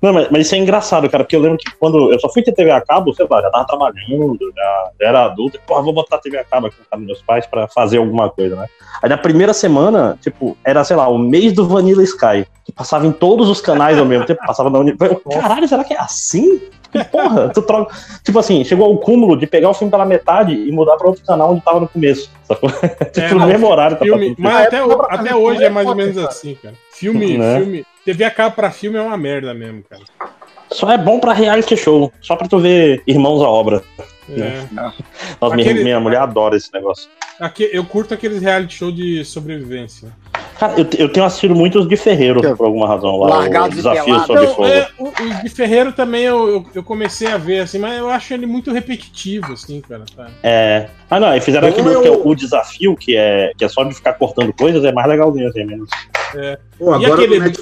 Não, 0.00 0.12
mas, 0.12 0.28
mas 0.30 0.46
isso 0.46 0.54
é 0.54 0.58
engraçado, 0.58 1.08
cara, 1.08 1.22
porque 1.22 1.36
eu 1.36 1.40
lembro 1.40 1.58
que 1.58 1.70
quando 1.78 2.12
eu 2.12 2.18
só 2.18 2.28
fui 2.28 2.42
ter 2.42 2.52
TV 2.52 2.70
a 2.70 2.80
cabo, 2.80 3.14
sei 3.14 3.26
lá, 3.30 3.40
já 3.40 3.50
tava 3.50 3.66
trabalhando, 3.66 4.52
já, 4.54 4.90
já 5.00 5.08
era 5.08 5.24
adulto, 5.26 5.60
porra, 5.66 5.82
vou 5.82 5.92
botar 5.92 6.18
TV 6.18 6.38
a 6.38 6.44
cabo 6.44 6.66
aqui 6.66 6.76
na 6.78 6.84
casa 6.84 7.00
dos 7.00 7.06
meus 7.06 7.22
pais 7.22 7.46
pra 7.46 7.68
fazer 7.68 7.98
alguma 7.98 8.28
coisa, 8.28 8.56
né? 8.56 8.66
Aí 9.02 9.08
na 9.08 9.16
primeira 9.16 9.52
semana, 9.52 10.18
tipo, 10.20 10.56
era, 10.64 10.82
sei 10.82 10.96
lá, 10.96 11.08
o 11.08 11.18
mês 11.18 11.52
do 11.52 11.68
Vanilla 11.68 12.02
Sky, 12.02 12.46
que 12.64 12.72
passava 12.72 13.06
em 13.06 13.12
todos 13.12 13.48
os 13.48 13.60
canais 13.60 13.98
ao 13.98 14.04
mesmo 14.04 14.26
tempo, 14.26 14.40
passava 14.44 14.70
na 14.70 14.80
Uni... 14.80 14.96
Eu, 14.98 15.20
Caralho, 15.40 15.68
será 15.68 15.84
que 15.84 15.94
é 15.94 16.00
assim? 16.00 16.60
Que 16.92 17.02
Porra, 17.04 17.48
tu 17.48 17.62
troca. 17.62 17.94
Tipo 18.22 18.38
assim, 18.38 18.62
chegou 18.64 18.86
ao 18.86 18.98
cúmulo 18.98 19.36
de 19.36 19.46
pegar 19.46 19.70
o 19.70 19.74
filme 19.74 19.90
pela 19.90 20.04
metade 20.04 20.52
e 20.54 20.70
mudar 20.70 20.96
pra 20.96 21.08
outro 21.08 21.24
canal 21.24 21.52
onde 21.52 21.62
tava 21.62 21.80
no 21.80 21.88
começo. 21.88 22.30
Sacou? 22.44 22.70
tipo, 23.12 23.34
no 23.34 23.40
não, 23.40 23.46
mesmo 23.46 23.66
horário 23.66 23.96
tá 23.96 24.04
filme, 24.04 24.34
mas 24.38 24.66
até, 24.66 24.84
o- 24.84 25.02
até 25.08 25.34
hoje 25.34 25.64
é 25.64 25.70
mais 25.70 25.88
ou 25.88 25.94
menos 25.94 26.18
assim, 26.18 26.54
cara. 26.62 26.74
Filme, 26.92 27.38
Né? 27.38 27.58
filme. 27.58 27.86
TV 28.04 28.24
a 28.24 28.30
cabo 28.30 28.54
pra 28.56 28.70
filme 28.70 28.98
é 28.98 29.02
uma 29.02 29.16
merda 29.16 29.54
mesmo, 29.54 29.82
cara. 29.88 30.02
Só 30.70 30.90
é 30.90 30.98
bom 30.98 31.18
pra 31.20 31.32
reality 31.32 31.76
show, 31.76 32.12
só 32.20 32.34
pra 32.36 32.48
tu 32.48 32.58
ver 32.58 33.02
Irmãos 33.06 33.42
à 33.42 33.48
Obra. 33.48 33.82
É. 34.30 34.62
Nossa, 35.40 35.54
minha, 35.56 35.68
Aquele- 35.70 35.84
minha 35.84 35.98
mulher 36.00 36.20
adora 36.20 36.56
esse 36.56 36.72
negócio. 36.72 37.08
Aqui, 37.40 37.68
eu 37.72 37.84
curto 37.84 38.14
aqueles 38.14 38.40
reality 38.40 38.74
show 38.76 38.92
de 38.92 39.24
sobrevivência. 39.24 40.08
Cara, 40.62 40.74
eu, 40.78 40.86
eu 40.96 41.08
tenho 41.08 41.26
assistido 41.26 41.56
muitos 41.56 41.88
de 41.88 41.96
Ferreiro, 41.96 42.40
por 42.56 42.66
alguma 42.66 42.86
razão, 42.86 43.16
lá. 43.16 43.30
Largados 43.38 43.70
o 43.70 43.72
e 43.72 43.76
Desafio 43.82 44.04
Pelados. 44.04 44.26
sobre 44.28 44.44
Não, 44.46 44.54
Fogo. 44.54 44.68
é, 44.68 44.88
o, 44.96 45.04
o 45.08 45.42
de 45.42 45.48
Ferreiro 45.48 45.92
também 45.92 46.22
eu, 46.22 46.48
eu, 46.48 46.66
eu 46.76 46.82
comecei 46.84 47.26
a 47.26 47.36
ver, 47.36 47.60
assim, 47.60 47.80
mas 47.80 47.98
eu 47.98 48.08
acho 48.08 48.32
ele 48.32 48.46
muito 48.46 48.70
repetitivo, 48.72 49.54
assim, 49.54 49.80
cara. 49.80 50.04
Tá? 50.14 50.28
É. 50.40 50.86
Ah, 51.10 51.18
não, 51.18 51.34
e 51.36 51.40
fizeram 51.40 51.66
aquele 51.66 51.88
eu- 51.88 52.00
que 52.02 52.06
é 52.06 52.10
o 52.12 52.32
desafio, 52.32 52.94
que 52.96 53.16
é, 53.16 53.50
que 53.58 53.64
é 53.64 53.68
só 53.68 53.82
de 53.82 53.92
ficar 53.92 54.12
cortando 54.12 54.52
coisas, 54.52 54.84
é 54.84 54.92
mais 54.92 55.08
legalzinho, 55.08 55.48
assim, 55.48 55.64
menos. 55.64 55.90
É. 56.36 56.56
Pô, 56.78 56.92
e 56.96 57.04
agora 57.06 57.14
aquele 57.24 57.40
Mad, 57.40 57.56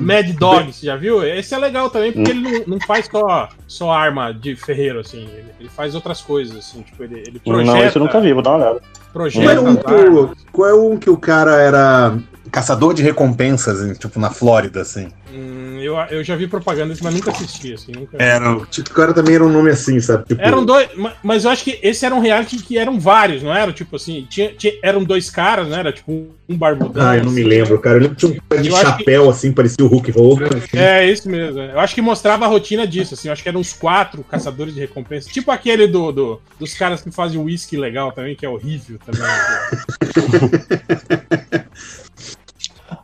Mad 0.00 0.30
Dog, 0.38 0.72
você 0.72 0.86
já 0.86 0.96
viu? 0.96 1.22
Esse 1.22 1.54
é 1.54 1.58
legal 1.58 1.90
também, 1.90 2.10
porque 2.12 2.32
Hum. 2.32 2.34
ele 2.34 2.58
não, 2.60 2.64
não 2.68 2.80
faz 2.80 3.06
só, 3.06 3.50
só 3.66 3.92
arma 3.92 4.32
de 4.32 4.56
ferreiro, 4.56 4.98
assim. 5.00 5.28
Ele, 5.30 5.44
ele 5.60 5.68
faz 5.68 5.94
outras 5.94 6.22
coisas, 6.22 6.56
assim. 6.56 6.80
Tipo, 6.80 7.04
ele, 7.04 7.22
ele 7.26 7.38
projeta. 7.38 7.70
Não, 7.78 7.86
isso 7.86 7.98
eu 7.98 8.02
nunca 8.02 8.18
vi, 8.18 8.32
vou 8.32 8.42
dar 8.42 8.50
uma 8.52 8.58
olhada. 8.64 8.80
Projeta. 9.12 9.54
Qual 9.54 9.66
é, 9.66 9.70
um 9.70 9.76
que 9.76 9.94
o, 9.94 10.36
qual 10.52 10.68
é 10.68 10.74
um 10.74 10.96
que 10.96 11.10
o 11.10 11.16
cara 11.16 11.56
era 11.60 12.16
caçador 12.48 12.94
de 12.94 13.02
recompensas, 13.02 13.82
em, 13.82 13.92
tipo, 13.94 14.18
na 14.18 14.30
Flórida, 14.30 14.80
assim? 14.82 15.08
Hum, 15.32 15.78
eu, 15.80 15.94
eu 16.10 16.24
já 16.24 16.34
vi 16.34 16.48
propaganda, 16.48 16.94
mas 17.02 17.14
nunca 17.14 17.30
assisti, 17.30 17.74
assim. 17.74 17.92
Nunca... 17.92 18.16
Era, 18.18 18.52
o 18.56 18.66
Tipo, 18.66 18.90
cara 18.90 19.12
também 19.12 19.34
era 19.34 19.44
um 19.44 19.52
nome 19.52 19.70
assim, 19.70 20.00
sabe? 20.00 20.24
Tipo, 20.26 20.40
Eram 20.40 20.64
dois, 20.64 20.88
ma- 20.96 21.12
mas 21.22 21.44
eu 21.44 21.50
acho 21.50 21.62
que 21.64 21.78
esse 21.82 22.04
era 22.06 22.14
um 22.14 22.20
reality 22.20 22.56
que 22.62 22.78
eram 22.78 22.98
vários, 22.98 23.42
não 23.42 23.54
era? 23.54 23.72
Tipo 23.72 23.96
assim, 23.96 24.26
tinha, 24.28 24.52
tinha- 24.54 24.72
eram 24.82 25.04
dois 25.04 25.28
caras, 25.30 25.68
não 25.68 25.76
era? 25.76 25.92
Tipo 25.92 26.28
um 26.48 26.56
barbudão. 26.56 27.06
Ah, 27.06 27.16
eu 27.18 27.24
não 27.24 27.30
me 27.30 27.42
assim, 27.42 27.48
lembro, 27.50 27.78
cara. 27.78 27.96
Eu 27.96 28.00
lembro 28.00 28.16
que 28.16 28.26
tinha 28.26 28.38
um 28.38 28.42
cara 28.48 28.62
de 28.62 28.70
chapéu, 28.70 29.28
assim, 29.28 29.52
parecia 29.52 29.84
o 29.84 29.88
Hulk 29.88 30.12
Hogan. 30.18 30.46
assim. 30.56 30.78
É, 30.78 31.06
isso 31.10 31.28
mesmo. 31.28 31.60
Eu 31.60 31.78
acho 31.78 31.94
que 31.94 32.00
mostrava 32.00 32.46
a 32.46 32.48
rotina 32.48 32.86
disso, 32.86 33.12
assim. 33.12 33.28
Eu 33.28 33.32
acho 33.32 33.42
que 33.42 33.48
eram 33.50 33.60
uns 33.60 33.74
quatro 33.74 34.24
caçadores 34.24 34.72
de 34.72 34.80
recompensa. 34.80 35.28
Tipo 35.28 35.50
aquele 35.50 35.86
do, 35.86 36.10
do- 36.10 36.40
dos 36.58 36.72
caras 36.72 37.02
que 37.02 37.10
fazem 37.10 37.38
whisky 37.38 37.76
legal 37.76 38.12
também, 38.12 38.34
que 38.34 38.46
é 38.46 38.48
horrível 38.48 38.98
também. 39.04 39.20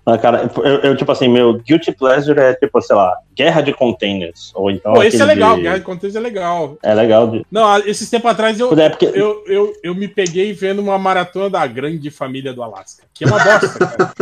Ah, 0.06 0.18
cara, 0.18 0.50
eu, 0.58 0.62
eu, 0.80 0.96
tipo 0.96 1.10
assim, 1.10 1.28
meu 1.28 1.54
guilty 1.54 1.90
pleasure 1.92 2.38
é 2.38 2.52
tipo, 2.54 2.78
sei 2.82 2.94
lá, 2.94 3.16
guerra 3.34 3.62
de 3.62 3.72
containers. 3.72 4.52
Ou 4.54 4.70
então. 4.70 4.92
Pô, 4.92 5.02
esse 5.02 5.20
é 5.20 5.24
legal, 5.24 5.56
de- 5.56 5.62
Guerra 5.62 5.78
de 5.78 5.84
Contexto 5.84 6.16
é 6.16 6.20
legal. 6.20 6.76
É 6.82 6.92
legal. 6.94 7.26
De... 7.28 7.46
Não, 7.50 7.66
ah, 7.66 7.80
esses 7.80 8.10
tempos 8.10 8.30
atrás 8.30 8.60
eu, 8.60 8.70
é, 8.78 8.90
porque- 8.90 9.10
eu, 9.14 9.42
eu, 9.46 9.72
eu 9.82 9.94
me 9.94 10.06
peguei 10.06 10.52
vendo 10.52 10.80
uma 10.82 10.98
maratona 10.98 11.48
da 11.48 11.66
grande 11.66 12.10
família 12.10 12.52
do 12.52 12.62
Alasca. 12.62 13.04
Que 13.14 13.24
é 13.24 13.26
uma 13.28 13.38
bosta, 13.42 13.78
cara. 13.78 14.12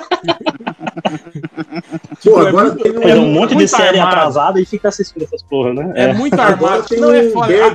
Pô, 2.24 2.42
é 2.42 2.48
agora 2.48 2.66
muito- 2.68 2.82
tem 2.82 2.92
um, 2.92 3.00
Pega 3.00 3.20
um 3.20 3.32
monte 3.32 3.48
de 3.50 3.54
muito 3.56 3.68
série 3.68 3.98
armado. 3.98 4.16
atrasada 4.16 4.60
e 4.60 4.64
fica 4.66 4.88
assistindo 4.88 5.22
essas 5.24 5.42
porra, 5.42 5.72
né? 5.74 5.92
É, 5.94 6.12
muito 6.12 6.34
Agora 6.34 6.74
armado. 6.74 6.88
tem 6.88 7.00
Não, 7.00 7.12
é 7.14 7.22
um 7.22 7.30
foda. 7.32 7.46
Bear 7.48 7.68
É 7.68 7.74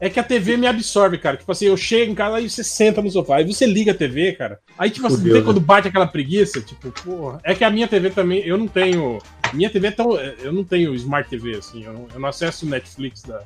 é 0.00 0.08
que 0.08 0.20
a 0.20 0.22
TV 0.22 0.56
me 0.56 0.66
absorve, 0.66 1.18
cara. 1.18 1.36
Tipo 1.36 1.50
assim, 1.52 1.66
eu 1.66 1.76
chego 1.76 2.12
em 2.12 2.14
casa 2.14 2.40
e 2.40 2.48
você 2.48 2.62
senta 2.62 3.02
no 3.02 3.10
sofá. 3.10 3.36
Aí 3.36 3.44
você 3.52 3.66
liga 3.66 3.92
a 3.92 3.94
TV, 3.94 4.32
cara. 4.32 4.58
Aí, 4.78 4.90
tipo 4.90 5.06
assim, 5.06 5.32
né? 5.32 5.40
quando 5.40 5.60
bate 5.60 5.88
aquela 5.88 6.06
preguiça, 6.06 6.60
tipo, 6.60 6.90
porra. 7.02 7.40
É 7.42 7.54
que 7.54 7.64
a 7.64 7.70
minha 7.70 7.88
TV 7.88 8.10
também, 8.10 8.40
eu 8.46 8.56
não 8.56 8.68
tenho. 8.68 9.18
Minha 9.52 9.70
TV 9.70 9.88
é 9.88 9.90
tão. 9.90 10.14
Eu 10.16 10.52
não 10.52 10.62
tenho 10.62 10.94
Smart 10.94 11.28
TV, 11.28 11.56
assim. 11.56 11.84
Eu 11.84 11.92
não, 11.92 12.06
eu 12.14 12.20
não 12.20 12.28
acesso 12.28 12.66
o 12.66 12.68
Netflix 12.68 13.22
da, 13.22 13.40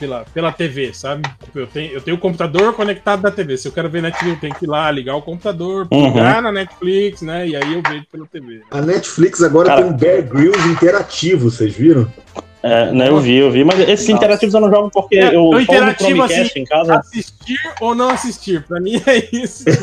pela, 0.00 0.24
pela 0.32 0.50
TV, 0.52 0.92
sabe? 0.94 1.22
Tipo, 1.44 1.58
eu 1.60 1.66
tenho, 1.66 1.92
eu 1.92 2.00
tenho 2.00 2.16
o 2.16 2.20
computador 2.20 2.72
conectado 2.74 3.20
da 3.22 3.30
TV. 3.30 3.56
Se 3.56 3.68
eu 3.68 3.72
quero 3.72 3.88
ver 3.90 4.02
Netflix, 4.02 4.34
eu 4.34 4.40
tenho 4.40 4.54
que 4.54 4.64
ir 4.64 4.68
lá, 4.68 4.90
ligar 4.90 5.14
o 5.14 5.22
computador, 5.22 5.86
Uhum. 5.92 6.10
plugar 6.12 6.42
na 6.42 6.50
Netflix, 6.50 7.20
né? 7.22 7.46
E 7.48 7.54
aí 7.54 7.74
eu 7.74 7.82
vejo 7.86 8.06
pela 8.10 8.26
TV. 8.26 8.62
A 8.70 8.80
Netflix 8.80 9.42
agora 9.42 9.68
Cara- 9.68 9.82
tem 9.82 9.90
um 9.92 9.96
Bear 9.96 10.22
Grylls 10.22 10.68
interativo, 10.68 11.50
vocês 11.50 11.74
viram? 11.74 12.10
É, 12.66 12.90
né, 12.90 13.08
eu 13.08 13.20
vi, 13.20 13.36
eu 13.36 13.48
vi, 13.48 13.62
mas 13.62 13.78
esses 13.78 14.08
interativos 14.08 14.52
eu 14.52 14.60
não 14.60 14.68
jogo 14.68 14.90
porque 14.90 15.16
É, 15.16 15.36
eu 15.36 15.44
o 15.44 15.50
só 15.52 15.56
uso 15.56 15.58
o 15.58 15.60
interativo, 15.60 16.08
Chromecast 16.08 16.50
assim, 16.50 16.60
em 16.60 16.64
casa. 16.64 16.96
Assistir 16.96 17.60
ou 17.80 17.94
não 17.94 18.10
assistir? 18.10 18.64
Pra 18.66 18.80
mim 18.80 19.00
é 19.06 19.28
isso. 19.32 19.64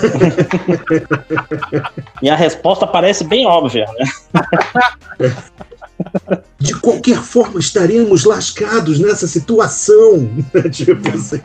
E 2.22 2.30
a 2.30 2.36
resposta 2.36 2.86
parece 2.86 3.24
bem 3.24 3.46
óbvia, 3.46 3.86
né? 3.98 4.06
De 6.60 6.76
qualquer 6.80 7.18
forma, 7.18 7.60
estaremos 7.60 8.26
lascados 8.26 9.00
nessa 9.00 9.28
situação. 9.28 10.30
tipo 10.72 11.10
assim. 11.10 11.42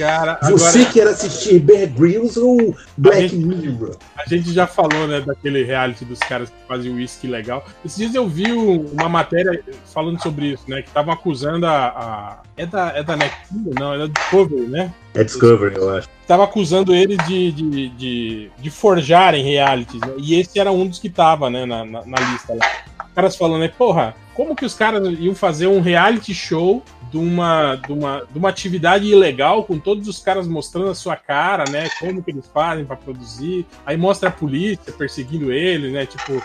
Cara, 0.00 0.38
Você 0.42 0.78
agora 0.78 0.92
quer 0.92 1.06
assistir 1.08 1.58
Bear 1.58 1.86
Grylls 1.88 2.38
ou 2.40 2.74
Black 2.96 3.36
Mirror? 3.36 3.96
a 4.16 4.26
gente 4.26 4.50
já 4.50 4.66
falou, 4.66 5.06
né, 5.06 5.20
daquele 5.20 5.62
reality 5.62 6.06
dos 6.06 6.18
caras 6.20 6.48
que 6.48 6.54
fazem 6.66 6.94
whisky 6.94 7.26
legal. 7.26 7.62
Esses 7.84 7.98
dias 7.98 8.14
eu 8.14 8.26
vi 8.26 8.50
um- 8.50 8.86
uma 8.92 9.10
matéria 9.10 9.62
falando 9.92 10.18
sobre 10.22 10.52
isso, 10.52 10.64
né? 10.68 10.80
Que 10.80 10.88
estavam 10.88 11.12
acusando 11.12 11.66
a, 11.66 11.86
a- 11.88 12.38
É 12.56 12.64
da, 12.64 12.88
é 12.96 13.02
da 13.02 13.14
Netflix? 13.14 13.74
Não, 13.78 13.92
é 13.92 13.98
da 13.98 14.06
Discovery, 14.06 14.66
né? 14.68 14.90
É 15.14 15.22
Discovery, 15.22 15.76
eu 15.76 15.90
acho. 15.96 16.08
Tava 16.26 16.44
acusando 16.44 16.94
eles 16.94 17.18
de, 17.26 17.52
de, 17.52 17.88
de, 17.90 18.50
de 18.58 18.70
forjarem 18.70 19.44
realities, 19.44 20.00
né? 20.00 20.14
E 20.16 20.34
esse 20.40 20.58
era 20.58 20.72
um 20.72 20.86
dos 20.86 20.98
que 20.98 21.10
tava, 21.10 21.50
né, 21.50 21.66
na, 21.66 21.84
na, 21.84 22.06
na 22.06 22.16
lista 22.32 22.54
lá. 22.54 22.66
Os 23.06 23.12
caras 23.14 23.36
falando, 23.36 23.60
né, 23.60 23.68
porra, 23.68 24.14
como 24.34 24.56
que 24.56 24.64
os 24.64 24.72
caras 24.74 25.02
iam 25.18 25.34
fazer 25.34 25.66
um 25.66 25.80
reality 25.82 26.32
show 26.32 26.82
de 27.10 27.18
uma, 27.18 27.76
de 27.76 27.92
uma, 27.92 28.26
de 28.30 28.38
uma 28.38 28.48
atividade 28.48 29.06
ilegal, 29.06 29.64
com 29.64 29.78
todos 29.78 30.06
os 30.06 30.20
caras 30.20 30.46
mostrando 30.46 30.90
a 30.90 30.94
sua 30.94 31.16
cara, 31.16 31.64
né? 31.70 31.88
Como 31.98 32.22
que 32.22 32.30
eles 32.30 32.48
fazem 32.52 32.84
pra 32.84 32.96
produzir. 32.96 33.66
Aí 33.84 33.96
mostra 33.96 34.28
a 34.28 34.32
polícia 34.32 34.92
perseguindo 34.92 35.52
eles, 35.52 35.92
né? 35.92 36.06
Tipo. 36.06 36.40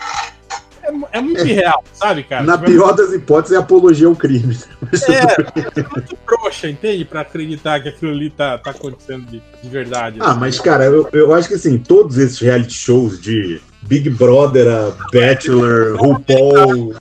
É, 0.82 1.18
é 1.18 1.20
muito 1.20 1.46
irreal, 1.46 1.82
sabe, 1.92 2.22
cara? 2.22 2.44
Na 2.44 2.56
Tipo, 2.56 2.70
pior 2.70 2.92
das 2.92 3.12
hipóteses, 3.12 3.56
é 3.56 3.60
apologia 3.60 4.06
ao 4.06 4.16
crime. 4.16 4.56
É, 4.92 5.80
é 5.80 5.84
muito 5.94 6.16
trouxa, 6.26 6.68
entende? 6.68 7.04
Pra 7.04 7.22
acreditar 7.22 7.80
que 7.80 7.88
aquilo 7.88 8.12
ali 8.12 8.30
tá, 8.30 8.58
tá 8.58 8.70
acontecendo 8.70 9.26
de, 9.26 9.42
de 9.62 9.68
verdade. 9.68 10.18
Ah, 10.20 10.34
mas, 10.34 10.60
cara, 10.60 10.84
eu, 10.84 11.08
eu 11.12 11.34
acho 11.34 11.48
que 11.48 11.54
assim, 11.54 11.78
todos 11.78 12.18
esses 12.18 12.38
reality 12.38 12.74
shows 12.74 13.20
de 13.20 13.60
Big 13.86 14.10
Brother, 14.10 14.66
a 14.68 14.92
Bachelor, 15.12 15.96
RuPaul. 15.96 16.94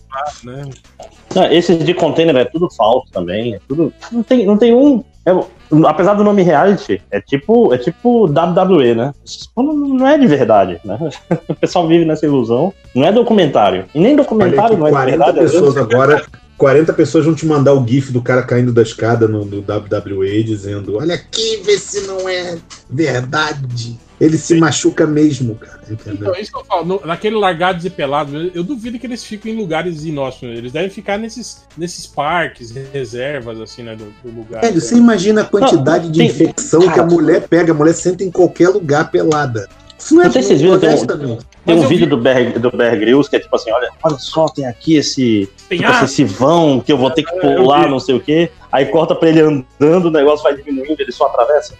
Não, 1.35 1.51
esses 1.51 1.83
de 1.83 1.93
container 1.93 2.35
é 2.37 2.45
tudo 2.45 2.69
falso 2.71 3.07
também. 3.11 3.55
É 3.55 3.59
tudo. 3.67 3.91
Não 4.11 4.23
tem, 4.23 4.45
não 4.45 4.57
tem 4.57 4.73
um. 4.73 5.03
é- 5.25 5.85
apesar 5.87 6.13
do 6.13 6.23
nome 6.23 6.43
reality, 6.43 7.01
é 7.11 7.19
tipo, 7.19 7.73
é 7.73 7.77
tipo 7.77 8.25
WWE, 8.25 8.95
né? 8.95 9.13
Não, 9.57 9.63
não 9.73 10.07
é 10.07 10.17
de 10.17 10.27
verdade, 10.27 10.79
né? 10.85 10.97
O 11.49 11.55
pessoal 11.55 11.87
vive 11.87 12.05
nessa 12.05 12.25
ilusão. 12.25 12.73
Não 12.93 13.05
é 13.05 13.11
documentário. 13.11 13.85
E 13.93 13.99
nem 13.99 14.15
documentário 14.15 14.77
não 14.77 14.87
é 14.87 14.91
de 14.91 14.95
40 14.95 15.17
verdade. 15.17 15.39
às 15.39 15.51
pessoas 15.51 15.77
agora. 15.77 16.25
40 16.57 16.93
pessoas 16.93 17.25
vão 17.25 17.35
te 17.35 17.45
mandar 17.45 17.73
o 17.73 17.85
GIF 17.85 18.13
do 18.13 18.21
cara 18.21 18.41
caindo 18.41 18.71
da 18.71 18.81
escada 18.81 19.27
no, 19.27 19.43
no 19.43 19.57
WWE 19.59 20.41
dizendo: 20.41 20.95
Olha 20.95 21.15
aqui, 21.15 21.61
vê 21.65 21.77
se 21.77 22.07
não 22.07 22.29
é 22.29 22.57
verdade. 22.89 23.99
Ele 24.19 24.37
se 24.37 24.55
machuca 24.55 25.05
mesmo, 25.05 25.55
cara. 25.55 25.81
Entendeu? 25.89 26.13
Então, 26.13 26.35
é 26.35 26.41
isso 26.41 26.51
que 26.51 26.57
eu 26.57 26.63
falo. 26.65 26.85
no- 26.85 27.01
naquele 27.05 27.35
Largados 27.35 27.83
e 27.85 27.89
Pelados, 27.89 28.33
eu, 28.53 28.63
duvido 28.63 28.97
que 28.97 29.05
eles 29.05 29.23
fiquem 29.23 29.53
em 29.53 29.57
lugares 29.57 30.05
inóspitos. 30.05 30.57
Eles 30.57 30.71
devem 30.71 30.89
ficar 30.89 31.17
nesses, 31.17 31.63
nesses 31.77 32.07
parques, 32.07 32.71
reservas, 32.93 33.59
assim, 33.59 33.83
né, 33.83 33.95
do, 33.95 34.05
do 34.23 34.35
lugar. 34.35 34.61
Velho, 34.61 34.79
você 34.79 34.95
imagina 34.95 35.41
a 35.41 35.45
quantidade 35.45 36.05
Não, 36.05 36.11
de 36.11 36.19
tem- 36.19 36.27
infecção 36.29 36.79
que 36.81 36.87
a 36.87 36.91
cara, 36.93 37.07
mulher 37.07 37.47
pega. 37.47 37.71
A 37.71 37.75
mulher 37.75 37.93
senta 37.93 38.23
em 38.23 38.31
qualquer 38.31 38.69
lugar 38.69 39.11
pelada. 39.11 39.67
Isso 39.97 40.13
não 40.13 40.21
é 40.21 40.25
Não 40.25 40.31
sei 40.33 40.41
se 40.43 40.47
vocês 40.49 40.61
viram, 40.61 40.77
tem 40.79 40.89
um, 41.25 41.37
tem 41.65 41.75
um 41.77 41.87
vídeo 41.87 42.05
do 42.07 42.17
Bear, 42.17 42.59
do 42.59 42.69
Bear 42.69 42.99
Grylls 42.99 43.29
que 43.29 43.37
é 43.37 43.39
tipo 43.39 43.55
assim, 43.55 43.71
olha, 43.71 43.89
olha 44.03 44.17
só, 44.19 44.45
tem 44.47 44.65
aqui 44.65 44.97
esse, 44.97 45.41
tipo, 45.47 45.69
Penhasco. 45.69 46.05
esse 46.05 46.23
vão 46.25 46.79
que 46.81 46.91
eu 46.91 46.97
vou 46.97 47.09
ter 47.09 47.23
que 47.23 47.33
eu 47.33 47.55
pular, 47.55 47.85
vi. 47.85 47.89
não 47.89 47.99
sei 47.99 48.13
o 48.15 48.19
quê. 48.19 48.51
Aí 48.71 48.85
corta 48.87 49.15
pra 49.15 49.29
ele 49.29 49.39
andando, 49.41 50.05
o 50.07 50.11
negócio 50.11 50.43
vai 50.43 50.55
diminuindo, 50.55 50.99
ele 50.99 51.11
só 51.13 51.25
atravessa. 51.27 51.73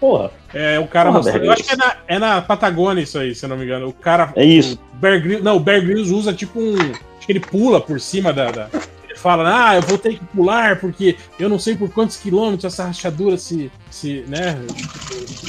Porra. 0.00 0.30
É, 0.52 0.78
o 0.78 0.86
cara 0.86 1.10
Porra. 1.10 1.32
Bear 1.32 1.44
Eu 1.44 1.52
acho 1.52 1.64
que 1.64 1.72
é 1.72 1.76
na, 1.76 1.96
é 2.06 2.18
na 2.18 2.42
Patagônia 2.42 3.02
isso 3.02 3.18
aí, 3.18 3.34
se 3.34 3.44
eu 3.44 3.48
não 3.48 3.56
me 3.56 3.64
engano. 3.64 3.88
O 3.88 3.92
cara. 3.92 4.32
É 4.36 4.44
isso. 4.44 4.78
O 4.94 4.96
Bear 4.96 5.20
Grylls, 5.20 5.42
não, 5.44 5.56
o 5.56 5.60
Bear 5.60 5.80
Grylls 5.82 6.12
usa 6.12 6.32
tipo 6.32 6.58
um. 6.60 6.74
Acho 6.76 7.26
que 7.26 7.32
ele 7.32 7.40
pula 7.40 7.80
por 7.80 8.00
cima 8.00 8.32
da. 8.32 8.50
da- 8.50 8.68
ele 9.04 9.14
fala, 9.16 9.70
ah, 9.70 9.76
eu 9.76 9.82
vou 9.82 9.96
ter 9.96 10.18
que 10.18 10.24
pular 10.26 10.78
porque 10.78 11.16
eu 11.38 11.48
não 11.48 11.58
sei 11.58 11.74
por 11.74 11.90
quantos 11.90 12.16
quilômetros 12.16 12.72
essa 12.72 12.84
rachadura 12.84 13.36
se. 13.38 13.70
se 13.90 14.24
né? 14.28 14.58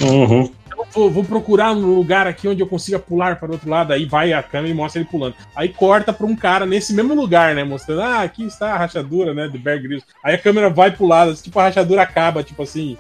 Uhum. 0.01 0.49
Eu 0.77 0.85
vou, 0.93 1.09
vou 1.09 1.23
procurar 1.23 1.71
um 1.71 1.95
lugar 1.95 2.27
aqui 2.27 2.47
onde 2.47 2.61
eu 2.61 2.67
consiga 2.67 2.99
pular 2.99 3.37
para 3.39 3.49
o 3.49 3.53
outro 3.53 3.69
lado. 3.69 3.93
Aí 3.93 4.05
vai 4.05 4.31
a 4.31 4.43
câmera 4.43 4.71
e 4.71 4.75
mostra 4.75 5.01
ele 5.01 5.09
pulando. 5.09 5.33
Aí 5.55 5.69
corta 5.69 6.13
para 6.13 6.25
um 6.27 6.35
cara 6.35 6.67
nesse 6.67 6.93
mesmo 6.93 7.15
lugar, 7.15 7.55
né? 7.55 7.63
Mostrando, 7.63 8.01
ah, 8.01 8.21
aqui 8.21 8.45
está 8.45 8.73
a 8.73 8.77
rachadura, 8.77 9.33
né? 9.33 9.47
Do 9.47 9.57
Bear 9.57 9.81
Grylls. 9.81 10.05
Aí 10.23 10.35
a 10.35 10.37
câmera 10.37 10.69
vai 10.69 10.91
pro 10.91 11.07
lado, 11.07 11.33
tipo, 11.35 11.59
a 11.59 11.63
rachadura 11.63 12.03
acaba, 12.03 12.43
tipo 12.43 12.61
assim, 12.61 12.95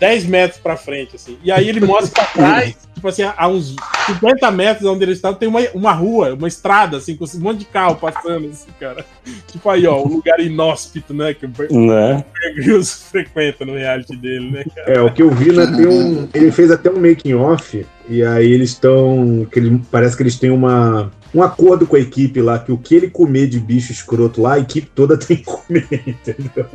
10 0.00 0.26
metros 0.26 0.60
pra 0.60 0.76
frente, 0.76 1.16
assim. 1.16 1.36
E 1.42 1.50
aí 1.50 1.68
ele 1.68 1.80
mostra 1.80 2.24
pra 2.24 2.32
trás, 2.32 2.76
tipo 2.94 3.08
assim, 3.08 3.22
a 3.22 3.48
uns 3.48 3.74
50 4.06 4.50
metros 4.50 4.88
onde 4.88 5.04
ele 5.04 5.12
está, 5.12 5.32
tem 5.32 5.48
uma, 5.48 5.60
uma 5.74 5.92
rua, 5.92 6.34
uma 6.34 6.48
estrada, 6.48 6.96
assim, 6.96 7.16
com 7.16 7.24
um 7.24 7.40
monte 7.40 7.58
de 7.60 7.64
carro 7.66 7.96
passando, 7.96 8.48
assim, 8.48 8.68
cara. 8.78 9.04
Tipo 9.46 9.68
aí, 9.70 9.86
ó, 9.86 10.02
um 10.02 10.08
lugar 10.08 10.40
inóspito, 10.40 11.12
né? 11.12 11.34
Que 11.34 11.46
o 11.46 11.50
Né? 11.86 12.24
Frequenta 13.10 13.64
no 13.64 13.74
reality 13.74 14.16
dele, 14.16 14.50
né, 14.50 14.64
cara? 14.74 14.92
É, 14.92 15.00
o 15.00 15.12
que 15.12 15.22
eu 15.22 15.30
vi, 15.30 15.52
né, 15.52 15.66
tem 15.66 15.86
um. 15.86 16.28
Ele 16.32 16.50
fez 16.52 16.70
até 16.70 16.90
um 16.90 17.00
making 17.00 17.34
off, 17.34 17.84
e 18.08 18.22
aí 18.22 18.50
eles 18.50 18.70
estão. 18.70 19.46
que 19.50 19.58
ele- 19.58 19.80
Parece 19.90 20.16
que 20.16 20.22
eles 20.22 20.38
têm 20.38 20.50
uma. 20.50 21.10
Um 21.34 21.42
acordo 21.42 21.86
com 21.86 21.96
a 21.96 22.00
equipe 22.00 22.40
lá, 22.40 22.58
que 22.58 22.72
o 22.72 22.78
que 22.78 22.94
ele 22.94 23.10
comer 23.10 23.48
de 23.48 23.60
bicho 23.60 23.92
escroto 23.92 24.40
lá, 24.40 24.54
a 24.54 24.58
equipe 24.58 24.90
toda 24.94 25.16
tem 25.16 25.36
que 25.36 25.44
comer, 25.44 25.86
entendeu? 26.06 26.66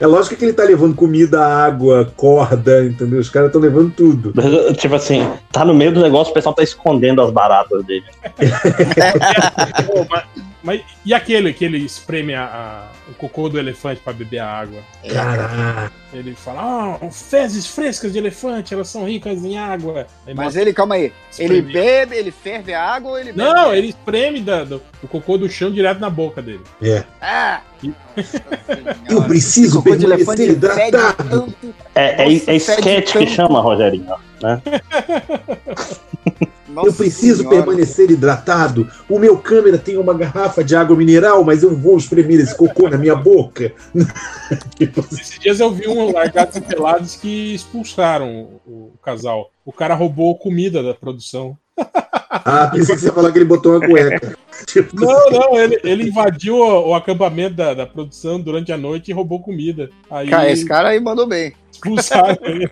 É 0.00 0.06
lógico 0.06 0.36
que 0.36 0.44
ele 0.44 0.52
tá 0.52 0.64
levando 0.64 0.96
comida, 0.96 1.44
água, 1.44 2.12
corda, 2.16 2.84
entendeu? 2.84 3.20
Os 3.20 3.30
caras 3.30 3.48
estão 3.48 3.60
levando 3.60 3.92
tudo. 3.94 4.32
Tipo 4.74 4.96
assim, 4.96 5.28
tá 5.52 5.64
no 5.64 5.74
meio 5.74 5.92
do 5.92 6.02
negócio, 6.02 6.32
o 6.32 6.34
pessoal 6.34 6.54
tá 6.54 6.62
escondendo 6.62 7.22
as 7.22 7.30
baratas 7.30 7.84
dele. 7.84 8.04
Mas, 10.62 10.82
e 11.04 11.14
aquele 11.14 11.52
que 11.54 11.64
ele 11.64 11.78
espreme 11.78 12.34
a- 12.34 12.44
a- 12.44 13.10
o 13.10 13.14
cocô 13.14 13.48
do 13.48 13.58
elefante 13.58 14.00
pra 14.02 14.12
beber 14.12 14.40
a 14.40 14.46
água? 14.46 14.80
Caraca. 15.10 15.92
Ele 16.12 16.34
fala, 16.34 16.98
ah, 17.00 17.10
fezes 17.10 17.66
frescas 17.66 18.12
de 18.12 18.18
elefante, 18.18 18.74
elas 18.74 18.88
são 18.88 19.04
ricas 19.06 19.44
em 19.44 19.56
água. 19.56 20.06
Aí 20.26 20.34
Mas 20.34 20.56
ele, 20.56 20.72
calma 20.72 20.96
aí, 20.96 21.12
ele 21.38 21.58
Espreme. 21.60 21.72
bebe, 21.72 22.16
ele 22.16 22.30
ferve 22.32 22.74
a 22.74 22.82
água 22.82 23.12
ou 23.12 23.18
ele 23.18 23.32
bebe? 23.32 23.48
Não, 23.48 23.72
ele 23.72 23.88
espreme 23.88 24.40
da- 24.40 24.64
do, 24.64 24.82
o 25.02 25.08
cocô 25.08 25.38
do 25.38 25.48
chão 25.48 25.70
direto 25.70 26.00
na 26.00 26.10
boca 26.10 26.42
dele. 26.42 26.60
É. 26.82 27.04
Ah! 27.20 27.60
Eu 29.08 29.22
preciso 29.22 29.82
Cocô 29.82 29.96
de 29.96 30.04
elefante 30.04 30.42
permanecer 30.46 30.88
hidratado. 30.88 31.28
tanto. 31.30 31.74
É, 31.94 32.24
é, 32.24 32.34
é 32.34 32.38
fede 32.40 32.56
sketch 32.56 33.12
que 33.16 33.26
chama, 33.28 33.60
Rogerinho. 33.62 34.14
Né? 34.42 34.60
eu 36.76 36.92
preciso 36.92 37.38
Senhora. 37.38 37.56
permanecer 37.56 38.10
hidratado. 38.10 38.88
O 39.08 39.18
meu 39.18 39.36
câmera 39.38 39.78
tem 39.78 39.96
uma 39.96 40.14
garrafa 40.14 40.62
de 40.62 40.74
água 40.76 40.96
mineral, 40.96 41.44
mas 41.44 41.62
eu 41.62 41.74
vou 41.76 41.96
espremer 41.96 42.40
esse 42.40 42.56
cocô 42.56 42.88
na 42.88 42.96
minha 42.98 43.14
boca. 43.14 43.72
Esses 45.12 45.38
dias 45.38 45.60
eu 45.60 45.70
vi 45.70 45.88
um 45.88 46.12
Largados 46.12 46.56
e 46.56 46.60
Pelados 46.60 47.16
que 47.16 47.54
expulsaram 47.54 48.60
o, 48.66 48.70
o 48.70 48.92
casal. 49.02 49.50
O 49.64 49.72
cara 49.72 49.94
roubou 49.94 50.36
comida 50.36 50.82
da 50.82 50.94
produção. 50.94 51.56
Ah, 52.30 52.68
pensei 52.72 52.94
que 52.94 53.00
você 53.00 53.06
ia 53.08 53.12
falar 53.12 53.32
que 53.32 53.38
ele 53.38 53.44
botou 53.44 53.76
uma 53.76 53.86
cueca. 53.86 54.36
Tipo, 54.66 54.94
Não, 54.94 55.30
não, 55.30 55.58
ele, 55.58 55.80
ele 55.82 56.08
invadiu 56.08 56.54
o, 56.56 56.90
o 56.90 56.94
acampamento 56.94 57.56
da, 57.56 57.72
da 57.72 57.86
produção 57.86 58.38
durante 58.38 58.70
a 58.70 58.76
noite 58.76 59.10
e 59.10 59.14
roubou 59.14 59.40
comida. 59.40 59.88
Aí 60.10 60.28
Cara, 60.28 60.50
esse 60.50 60.66
cara 60.66 60.90
aí 60.90 61.00
mandou 61.00 61.26
bem. 61.26 61.54
expulsaram 61.72 62.36
ele. 62.42 62.70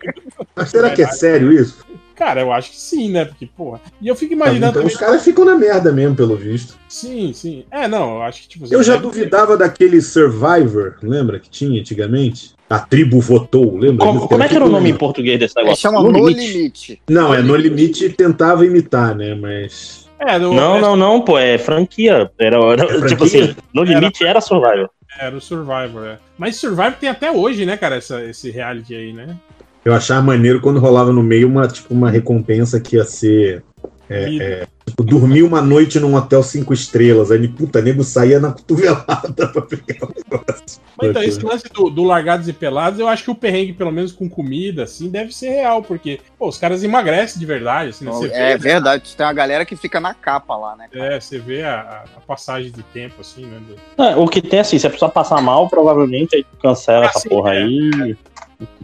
Mas 0.54 0.68
será 0.68 0.90
que 0.90 1.02
é 1.02 1.06
sério 1.06 1.50
isso? 1.50 1.86
Cara, 2.18 2.40
eu 2.40 2.52
acho 2.52 2.70
que 2.72 2.76
sim, 2.76 3.12
né? 3.12 3.24
Porque, 3.24 3.46
porra. 3.46 3.80
E 4.02 4.08
eu 4.08 4.16
fico 4.16 4.34
Então 4.34 4.46
imaginando. 4.48 4.84
os 4.84 4.96
caras 4.96 5.22
ficam 5.22 5.44
na 5.44 5.54
merda 5.54 5.92
mesmo, 5.92 6.16
pelo 6.16 6.34
visto. 6.34 6.76
Sim, 6.88 7.32
sim. 7.32 7.64
É, 7.70 7.86
não, 7.86 8.16
eu 8.16 8.22
acho 8.22 8.42
que, 8.42 8.48
tipo. 8.48 8.66
Eu 8.68 8.82
já 8.82 8.94
deve- 8.94 9.04
duvidava 9.06 9.56
daquele 9.56 10.02
Survivor, 10.02 10.96
lembra 11.00 11.38
que 11.38 11.48
tinha 11.48 11.80
antigamente? 11.80 12.54
A 12.68 12.80
tribo 12.80 13.20
votou, 13.20 13.78
lembra? 13.78 14.04
Como, 14.04 14.26
como 14.26 14.42
é 14.42 14.48
que 14.48 14.54
era 14.56 14.64
o 14.64 14.66
tipo 14.66 14.76
nome 14.76 14.90
em 14.90 14.96
português 14.96 15.38
desse 15.38 15.56
É, 15.58 15.62
negócio? 15.62 15.80
chama 15.80 16.02
No 16.02 16.10
Limite. 16.28 17.00
Não, 17.08 17.32
é 17.32 17.40
No 17.40 17.54
Limite 17.54 18.08
tentava 18.10 18.66
imitar, 18.66 19.14
né? 19.14 19.34
Mas. 19.36 20.08
É, 20.20 20.36
no- 20.40 20.52
Não, 20.52 20.80
não, 20.80 20.96
não, 20.96 21.20
pô, 21.20 21.38
é 21.38 21.56
franquia. 21.56 22.28
Era, 22.36 22.56
era- 22.56 22.82
É 22.82 22.86
tipo 22.86 22.98
franquia? 23.26 23.44
assim, 23.44 23.56
no 23.72 23.84
limite 23.84 24.26
era 24.26 24.40
Survival. 24.40 24.90
Era 25.20 25.36
o 25.36 25.40
Survivor, 25.40 26.04
é. 26.04 26.18
Mas 26.36 26.56
Survivor 26.56 26.94
tem 26.98 27.08
até 27.08 27.30
hoje, 27.30 27.64
né, 27.64 27.76
cara, 27.76 27.94
essa, 27.94 28.22
esse 28.24 28.50
reality 28.50 28.94
aí, 28.94 29.12
né? 29.12 29.36
Eu 29.84 29.94
achava 29.94 30.20
maneiro 30.22 30.60
quando 30.60 30.80
rolava 30.80 31.12
no 31.12 31.22
meio 31.22 31.48
uma, 31.48 31.66
tipo, 31.68 31.92
uma 31.94 32.10
recompensa 32.10 32.80
que 32.80 32.96
ia 32.96 33.04
ser. 33.04 33.62
É, 34.10 34.36
é, 34.38 34.66
tipo, 34.86 35.04
dormir 35.04 35.42
uma 35.42 35.60
noite 35.60 36.00
num 36.00 36.14
hotel 36.14 36.42
cinco 36.42 36.72
estrelas. 36.72 37.30
Aí, 37.30 37.46
puta, 37.46 37.80
nego 37.82 38.02
saía 38.02 38.40
na 38.40 38.52
cotovelada 38.52 39.48
pra 39.52 39.60
pegar 39.62 40.06
o 40.06 40.08
negócio. 40.16 40.80
Mas 40.96 41.10
então, 41.10 41.22
esse 41.22 41.40
lance 41.44 41.64
do, 41.72 41.90
do 41.90 42.02
Largados 42.04 42.48
e 42.48 42.52
Pelados, 42.54 42.98
eu 42.98 43.06
acho 43.06 43.22
que 43.24 43.30
o 43.30 43.34
perrengue, 43.34 43.74
pelo 43.74 43.92
menos 43.92 44.10
com 44.10 44.28
comida, 44.28 44.84
assim, 44.84 45.10
deve 45.10 45.32
ser 45.34 45.50
real, 45.50 45.82
porque, 45.82 46.20
pô, 46.38 46.48
os 46.48 46.56
caras 46.56 46.82
emagrecem 46.82 47.38
de 47.38 47.44
verdade, 47.46 47.90
assim, 47.90 48.06
né? 48.06 48.10
Você 48.12 48.26
É 48.32 48.56
vê, 48.56 48.70
verdade, 48.72 49.14
tem 49.14 49.26
uma 49.26 49.32
galera 49.34 49.64
que 49.66 49.76
fica 49.76 50.00
na 50.00 50.14
capa 50.14 50.56
lá, 50.56 50.74
né? 50.74 50.88
É, 50.92 51.20
você 51.20 51.38
vê 51.38 51.62
a, 51.62 52.04
a 52.16 52.20
passagem 52.26 52.72
de 52.72 52.82
tempo, 52.82 53.20
assim, 53.20 53.44
né? 53.44 53.60
do- 53.68 54.02
É, 54.02 54.16
o 54.16 54.26
que 54.26 54.40
tem 54.40 54.58
assim, 54.60 54.78
se 54.78 54.86
a 54.86 54.90
pessoa 54.90 55.10
passar 55.10 55.40
mal, 55.42 55.68
provavelmente 55.68 56.34
aí 56.34 56.44
cancela 56.62 57.04
Ah, 57.04 57.10
essa 57.10 57.20
sim, 57.20 57.28
porra 57.28 57.54
é. 57.54 57.58
aí. 57.62 58.16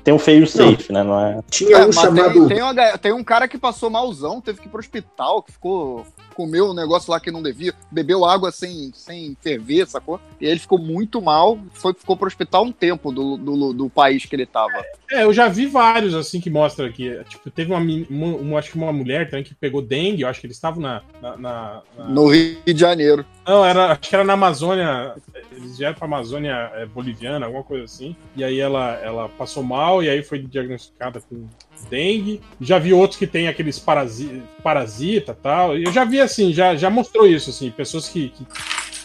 Tem 0.03 0.13
um 0.13 0.19
fail 0.19 0.47
safe, 0.47 0.93
né? 0.93 1.03
Não 1.03 1.19
é? 1.19 1.41
Tinha 1.51 1.79
É, 1.79 1.87
um 1.87 1.93
chamado. 1.93 2.47
Tem, 2.47 2.57
tem, 2.59 2.63
uma 2.63 2.99
tem 2.99 3.13
um 3.13 3.25
cara 3.25 3.49
que 3.49 3.59
passou 3.59 3.89
malzão, 3.91 4.41
teve 4.41 4.61
que 4.61 4.67
ir 4.67 4.71
pro 4.71 4.81
hospital, 4.81 5.43
que 5.43 5.53
ficou. 5.53 6.07
Comeu 6.35 6.71
um 6.71 6.75
negócio 6.75 7.13
lá 7.13 7.21
que 7.21 7.31
não 7.31 7.41
devia, 7.41 7.73
bebeu 7.93 8.25
água 8.25 8.51
sem, 8.51 8.91
sem 8.93 9.37
ferver, 9.41 9.87
sacou? 9.87 10.21
E 10.41 10.47
aí 10.47 10.51
ele 10.51 10.59
ficou 10.59 10.81
muito 10.81 11.23
mal, 11.23 11.57
foi, 11.73 11.95
ficou 11.95 12.17
pro 12.17 12.27
hospital 12.27 12.65
um 12.65 12.73
tempo 12.73 13.13
do, 13.13 13.37
do, 13.37 13.73
do 13.73 13.89
país 13.89 14.27
que 14.27 14.35
ele 14.35 14.45
tava. 14.45 14.73
É, 15.13 15.23
eu 15.23 15.33
já 15.33 15.47
vi 15.47 15.67
vários, 15.67 16.13
assim, 16.13 16.41
que 16.41 16.51
mostra 16.51 16.91
que, 16.91 17.23
tipo, 17.29 17.49
teve 17.53 17.73
uma, 17.73 17.79
uma, 17.79 18.37
uma- 18.37 18.59
acho 18.59 18.73
que 18.73 18.77
uma 18.77 18.93
mulher 18.93 19.31
também 19.31 19.45
que 19.45 19.55
pegou 19.55 19.81
dengue, 19.81 20.23
eu 20.23 20.29
acho 20.29 20.41
que 20.41 20.49
eles 20.49 20.57
estavam 20.57 20.83
na, 20.83 21.03
na, 21.23 21.37
na- 21.37 21.83
na- 21.97 22.05
No 22.09 22.27
Rio 22.27 22.59
de 22.67 22.81
Janeiro. 22.81 23.25
Não, 23.47 23.65
era, 23.65 23.93
acho 23.93 24.01
que 24.01 24.15
era 24.17 24.25
na 24.25 24.33
Amazônia, 24.33 25.15
eles 25.57 25.79
vieram 25.79 25.95
pra 25.95 26.07
Amazônia 26.07 26.71
é, 26.75 26.87
boliviana, 26.87 27.47
alguma 27.47 27.65
coisa 27.65 27.85
assim, 27.85 28.17
e 28.37 28.45
aí 28.45 28.59
ela, 28.59 28.99
ela 29.03 29.29
passou 29.29 29.63
mal, 29.63 30.03
e 30.03 30.09
aí 30.09 30.23
foi 30.23 30.39
diagnosticada 30.39 31.21
com 31.21 31.47
dengue. 31.89 32.41
Já 32.61 32.79
vi 32.79 32.93
outros 32.93 33.19
que 33.19 33.27
tem 33.27 33.49
aqueles 33.49 33.79
parasi, 33.79 34.43
parasita 34.63 35.33
e 35.33 35.43
tal, 35.43 35.77
eu 35.77 35.93
já 35.93 36.05
vi, 36.05 36.21
assim, 36.21 36.53
já, 36.53 36.75
já 36.75 36.91
mostrou 36.91 37.27
isso, 37.27 37.51
assim, 37.51 37.71
pessoas 37.71 38.09
que, 38.09 38.31
que 38.31 38.47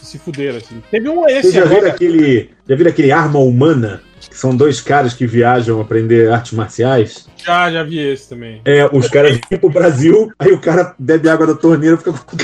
se 0.04 0.18
fuderam, 0.18 0.58
assim. 0.58 0.82
Teve 0.90 1.08
um 1.08 1.22
Vocês 1.22 1.46
esse 1.46 1.54
já 1.54 1.64
viram 1.64 1.88
aquele. 1.88 2.50
Já 2.68 2.76
viram 2.76 2.90
aquele 2.90 3.12
arma 3.12 3.38
humana? 3.38 4.02
Que 4.28 4.36
são 4.36 4.54
dois 4.54 4.80
caras 4.80 5.14
que 5.14 5.26
viajam 5.26 5.80
aprender 5.80 6.30
artes 6.30 6.52
marciais? 6.52 7.26
já, 7.36 7.70
já 7.70 7.82
vi 7.82 7.98
esse 7.98 8.28
também. 8.28 8.60
É, 8.64 8.86
os 8.92 9.08
caras 9.08 9.40
vêm 9.48 9.58
pro 9.58 9.70
Brasil, 9.70 10.32
aí 10.38 10.52
o 10.52 10.60
cara 10.60 10.94
bebe 10.98 11.28
água 11.28 11.46
da 11.46 11.54
torneira 11.54 11.96
e 11.96 11.98
fica 11.98 12.12
com 12.12 12.36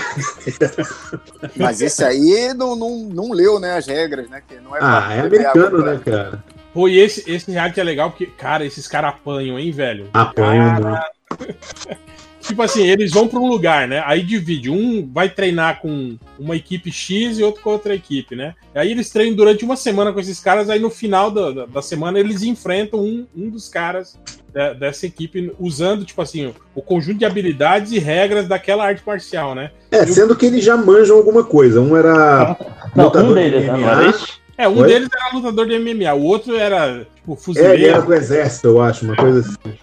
Mas 1.56 1.80
esse 1.80 2.02
aí 2.02 2.54
não, 2.54 2.74
não, 2.74 2.98
não 3.00 3.32
leu, 3.32 3.60
né, 3.60 3.76
as 3.76 3.86
regras, 3.86 4.28
né? 4.28 4.42
Que 4.46 4.56
não 4.56 4.74
é 4.74 4.78
Ah, 4.80 5.08
é 5.14 5.20
americano, 5.20 5.84
né, 5.84 6.00
cara? 6.04 6.44
Pô, 6.72 6.88
e 6.88 6.98
esse, 6.98 7.30
esse 7.30 7.50
reality 7.50 7.80
é 7.80 7.84
legal 7.84 8.10
porque, 8.10 8.26
cara, 8.26 8.64
esses 8.64 8.86
caras 8.86 9.10
apanham, 9.10 9.58
hein, 9.58 9.70
velho? 9.70 10.08
Apanham 10.12 10.82
Cara. 10.82 11.06
Tipo 12.46 12.62
assim, 12.62 12.86
eles 12.86 13.10
vão 13.10 13.26
para 13.26 13.40
um 13.40 13.48
lugar, 13.48 13.88
né? 13.88 14.02
Aí 14.06 14.22
divide. 14.22 14.70
Um 14.70 15.08
vai 15.12 15.28
treinar 15.28 15.80
com 15.80 16.16
uma 16.38 16.54
equipe 16.56 16.90
X 16.92 17.38
e 17.38 17.42
outro 17.42 17.60
com 17.62 17.70
outra 17.70 17.94
equipe, 17.94 18.36
né? 18.36 18.54
Aí 18.74 18.90
eles 18.90 19.10
treinam 19.10 19.34
durante 19.36 19.64
uma 19.64 19.76
semana 19.76 20.12
com 20.12 20.20
esses 20.20 20.38
caras. 20.38 20.70
Aí 20.70 20.78
no 20.78 20.90
final 20.90 21.30
da, 21.30 21.50
da, 21.50 21.66
da 21.66 21.82
semana 21.82 22.18
eles 22.20 22.42
enfrentam 22.42 23.00
um, 23.00 23.26
um 23.36 23.50
dos 23.50 23.68
caras 23.68 24.18
da- 24.54 24.72
dessa 24.72 25.06
equipe 25.06 25.52
usando, 25.58 26.04
tipo 26.04 26.22
assim, 26.22 26.46
o, 26.46 26.54
o 26.74 26.80
conjunto 26.82 27.18
de 27.18 27.24
habilidades 27.24 27.90
e 27.92 27.98
regras 27.98 28.46
daquela 28.46 28.84
arte 28.84 29.02
marcial, 29.04 29.54
né? 29.54 29.70
É, 29.90 30.06
sendo 30.06 30.36
que 30.36 30.46
eles 30.46 30.64
já 30.64 30.76
manjam 30.76 31.16
alguma 31.16 31.42
coisa. 31.42 31.80
Um 31.80 31.96
era. 31.96 32.56
Não, 32.94 33.04
lutador 33.06 33.30
um 33.32 33.34
deles, 33.34 33.60
de 33.62 33.66
né, 33.66 33.72
MMA. 33.72 33.80
não 33.86 33.90
era 34.00 34.10
isso? 34.10 34.46
É, 34.58 34.66
um 34.68 34.78
Oi? 34.80 34.86
deles 34.88 35.08
era 35.14 35.34
lutador 35.36 35.66
de 35.66 35.78
MMA, 35.78 36.14
o 36.14 36.22
outro 36.22 36.56
era, 36.56 37.06
tipo, 37.16 37.32
É, 37.32 37.34
ele 37.34 37.36
fuzileiro. 37.36 37.84
era 37.86 38.00
do 38.00 38.14
exército, 38.14 38.68
eu 38.68 38.80
acho, 38.80 39.04
uma 39.04 39.14
coisa 39.14 39.40
assim. 39.40 39.76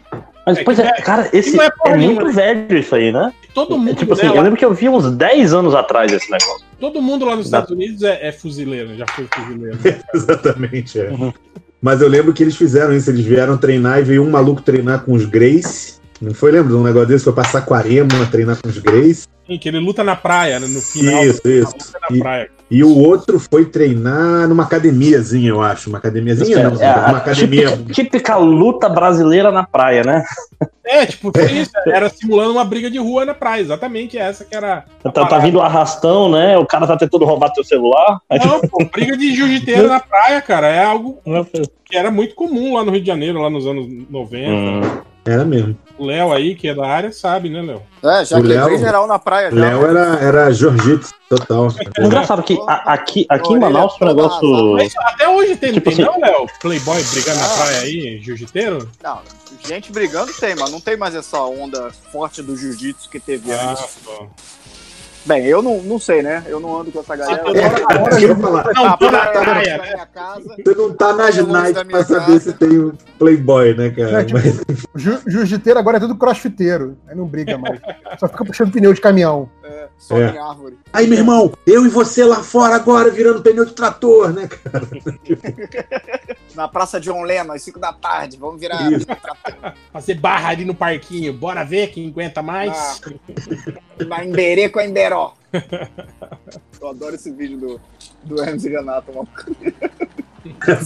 Mas, 0.45 0.61
pois 0.63 0.77
é, 0.79 0.91
cara, 1.01 1.29
esse 1.31 1.59
é 1.59 1.69
é, 1.85 1.95
muito 1.95 2.31
velho 2.31 2.77
isso 2.77 2.93
aí, 2.95 3.11
né? 3.11 3.33
Todo 3.53 3.77
mundo, 3.77 3.95
Tipo 3.95 4.13
assim, 4.13 4.27
né, 4.27 4.37
eu 4.37 4.41
lembro 4.41 4.57
que 4.57 4.65
eu 4.65 4.73
vi 4.73 4.89
uns 4.89 5.09
10 5.11 5.53
anos 5.53 5.75
atrás 5.75 6.11
esse 6.11 6.29
negócio. 6.29 6.65
todo 6.79 7.01
mundo 7.01 7.23
lá 7.25 7.35
nos 7.35 7.45
Estados 7.45 7.69
Unidos 7.69 8.03
é, 8.03 8.27
é 8.27 8.31
fuzileiro, 8.31 8.95
já 8.95 9.05
foi 9.07 9.27
fuzileiro. 9.33 9.77
Exatamente, 10.13 10.99
é. 10.99 11.11
Mas 11.81 12.01
eu 12.01 12.07
lembro 12.07 12.33
que 12.33 12.43
eles 12.43 12.55
fizeram 12.55 12.93
isso, 12.95 13.09
eles 13.09 13.25
vieram 13.25 13.57
treinar 13.57 13.99
e 13.99 14.03
veio 14.03 14.23
um 14.23 14.29
maluco 14.29 14.61
treinar 14.61 15.03
com 15.03 15.13
os 15.13 15.25
Grace. 15.25 16.01
Não 16.19 16.33
foi, 16.33 16.51
lembra 16.51 16.69
de 16.69 16.75
um 16.75 16.83
negócio 16.83 17.09
desse? 17.09 17.25
Foi 17.25 17.33
passar 17.33 17.59
Aquarema, 17.59 18.25
treinar 18.31 18.57
com 18.61 18.69
os 18.69 18.77
Grace. 18.77 19.27
Sim, 19.45 19.57
que 19.57 19.67
ele 19.67 19.79
luta 19.79 20.03
na 20.03 20.15
praia, 20.15 20.59
né, 20.59 20.67
no 20.67 20.81
final. 20.81 21.23
Isso, 21.23 21.41
isso. 21.45 21.71
Luta 21.73 21.99
na 22.09 22.17
E, 22.17 22.19
praia. 22.19 22.49
E 22.69 22.83
o 22.83 22.97
outro 22.97 23.39
foi 23.39 23.65
treinar 23.65 24.47
numa 24.47 24.63
academiazinha, 24.63 25.49
eu 25.49 25.61
acho. 25.61 25.89
Uma 25.89 25.99
academiazinha, 25.99 26.69
não, 26.69 26.81
É, 26.81 26.95
uma 27.07 27.17
academia. 27.17 27.69
típica, 27.69 27.93
típica 27.93 28.35
luta 28.37 28.89
brasileira 28.89 29.51
na 29.51 29.63
praia, 29.63 30.03
né? 30.03 30.23
É, 30.85 31.05
tipo, 31.05 31.31
foi 31.33 31.49
isso. 31.53 31.71
Era 31.87 32.09
simulando 32.09 32.51
uma 32.51 32.65
briga 32.65 32.91
de 32.91 32.97
rua 32.99 33.23
na 33.23 33.33
praia. 33.33 33.61
Exatamente 33.61 34.17
essa 34.17 34.43
que 34.43 34.53
era. 34.53 34.83
Tá, 35.01 35.25
tá 35.25 35.37
vindo 35.39 35.57
o 35.57 35.61
arrastão, 35.61 36.29
né? 36.29 36.57
O 36.57 36.65
cara 36.65 36.85
tá 36.85 36.97
tentando 36.97 37.23
roubar 37.23 37.53
teu 37.53 37.63
celular. 37.63 38.19
Não, 38.29 38.59
pô, 38.59 38.85
briga 38.91 39.15
de 39.15 39.33
jiu-jiteiro 39.33 39.87
na 39.87 40.01
praia, 40.01 40.41
cara. 40.41 40.67
É 40.67 40.83
algo 40.83 41.19
que 41.85 41.95
era 41.97 42.11
muito 42.11 42.35
comum 42.35 42.73
lá 42.75 42.83
no 42.83 42.91
Rio 42.91 42.99
de 42.99 43.07
Janeiro, 43.07 43.41
lá 43.41 43.49
nos 43.49 43.65
anos 43.65 43.87
90. 44.09 44.51
Hum. 44.51 44.81
Era 45.25 45.45
mesmo. 45.45 45.77
O 45.97 46.05
Léo 46.05 46.33
aí, 46.33 46.53
que 46.55 46.67
é 46.67 46.73
da 46.75 46.85
área, 46.85 47.11
sabe, 47.13 47.49
né, 47.49 47.61
Léo? 47.61 47.81
É, 48.03 48.25
já 48.25 48.37
O 48.37 48.41
quebrei 48.41 48.57
Léo- 48.57 48.77
geral 48.77 49.07
na 49.07 49.17
praia 49.17 49.49
já. 49.51 49.55
Léo 49.57 49.85
era, 49.85 50.15
era 50.19 50.51
jiu-jitsu 50.51 51.13
total. 51.29 51.67
É 51.97 52.05
engraçado 52.05 52.43
que 52.43 52.59
a- 52.67 52.93
aqui, 52.93 53.25
aqui 53.29 53.53
em 53.53 53.59
Manaus 53.59 53.93
um 53.95 53.99
toda 53.99 54.13
negócio. 54.13 54.73
Mas 54.73 54.91
até 54.97 55.29
hoje 55.29 55.55
tem, 55.55 55.71
Tipo 55.73 55.89
não 55.91 55.95
tem 55.97 56.05
assim- 56.05 56.19
não, 56.19 56.27
Léo? 56.27 56.47
Playboy 56.59 57.01
brigando 57.03 57.39
na 57.39 57.47
praia 57.47 57.77
aí, 57.81 58.19
jiu-jiteiro? 58.21 58.89
Não, 59.01 59.19
gente 59.65 59.91
brigando 59.93 60.33
tem, 60.33 60.55
mas 60.55 60.69
não 60.71 60.81
tem 60.81 60.97
mais 60.97 61.15
essa 61.15 61.39
onda 61.43 61.89
forte 62.11 62.41
do 62.41 62.57
jiu-jitsu 62.57 63.09
que 63.09 63.19
teve 63.19 63.51
Ah, 63.53 63.71
antes. 63.71 63.97
pô. 64.03 64.27
Bem, 65.25 65.45
eu 65.45 65.61
não, 65.61 65.81
não 65.81 65.97
sei, 65.99 66.21
né? 66.21 66.43
Eu 66.47 66.59
não 66.59 66.81
ando 66.81 66.91
com 66.91 66.99
essa 66.99 67.15
galera. 67.15 67.43
É, 67.47 67.49
eu 68.15 68.29
ia 68.29 68.35
falar. 68.35 68.65
Não, 68.73 68.97
tô 68.97 69.09
na 69.11 69.25
praia 69.27 70.07
casa. 70.13 70.55
Você 70.63 70.75
não 70.75 70.93
tá 70.93 71.13
na 71.13 71.23
longe 71.25 71.43
da 71.43 71.47
Night 71.53 71.73
minha 71.73 71.85
pra 71.85 72.03
saber 72.03 72.25
casa. 72.25 72.39
se 72.39 72.53
tem 72.53 72.77
o 72.77 72.93
Playboy, 73.17 73.73
né, 73.75 73.89
cara? 73.89 74.21
É, 74.21 74.25
tipo, 74.25 74.39
Mas- 74.39 74.81
Ju- 74.95 75.21
Jiu-jiteiro 75.27 75.79
agora 75.79 75.97
é 75.97 75.99
tudo 75.99 76.15
crossfiteiro. 76.15 76.97
Aí 77.07 77.15
não 77.15 77.25
briga 77.25 77.57
mais. 77.57 77.79
Só 78.19 78.27
fica 78.27 78.45
puxando 78.45 78.71
pneu 78.71 78.93
de 78.93 79.01
caminhão. 79.01 79.49
É, 79.63 79.87
sobe 79.97 80.21
É. 80.21 80.29
em 80.31 80.37
árvore. 80.37 80.77
Aí, 80.91 81.07
meu 81.07 81.17
irmão, 81.19 81.51
eu 81.65 81.85
e 81.85 81.89
você 81.89 82.23
lá 82.25 82.43
fora 82.43 82.75
agora 82.75 83.09
virando 83.09 83.41
pneu 83.41 83.65
de 83.65 83.73
trator, 83.73 84.31
né, 84.33 84.47
cara? 84.47 84.85
Na 86.55 86.67
Praça 86.67 86.99
John 86.99 87.23
Lennon, 87.23 87.53
às 87.53 87.63
5 87.63 87.79
da 87.79 87.91
tarde. 87.91 88.37
Vamos 88.37 88.59
virar. 88.59 88.91
Isso. 88.91 89.07
Fazer 89.91 90.13
barra 90.15 90.49
ali 90.49 90.63
no 90.65 90.75
parquinho. 90.75 91.33
Bora 91.33 91.63
ver 91.63 91.87
quem 91.87 92.09
aguenta 92.09 92.43
mais. 92.43 93.01
Na 94.07 94.23
Emberê 94.23 94.69
com 94.69 94.77
a 94.79 94.85
Emberó. 95.13 95.33
Eu 96.81 96.87
adoro 96.89 97.15
esse 97.15 97.31
vídeo 97.31 97.57
do, 97.57 97.81
do 98.23 98.41
Hermes 98.43 98.65
e 98.65 98.69
Renato. 98.69 99.11
mano. 99.13 99.27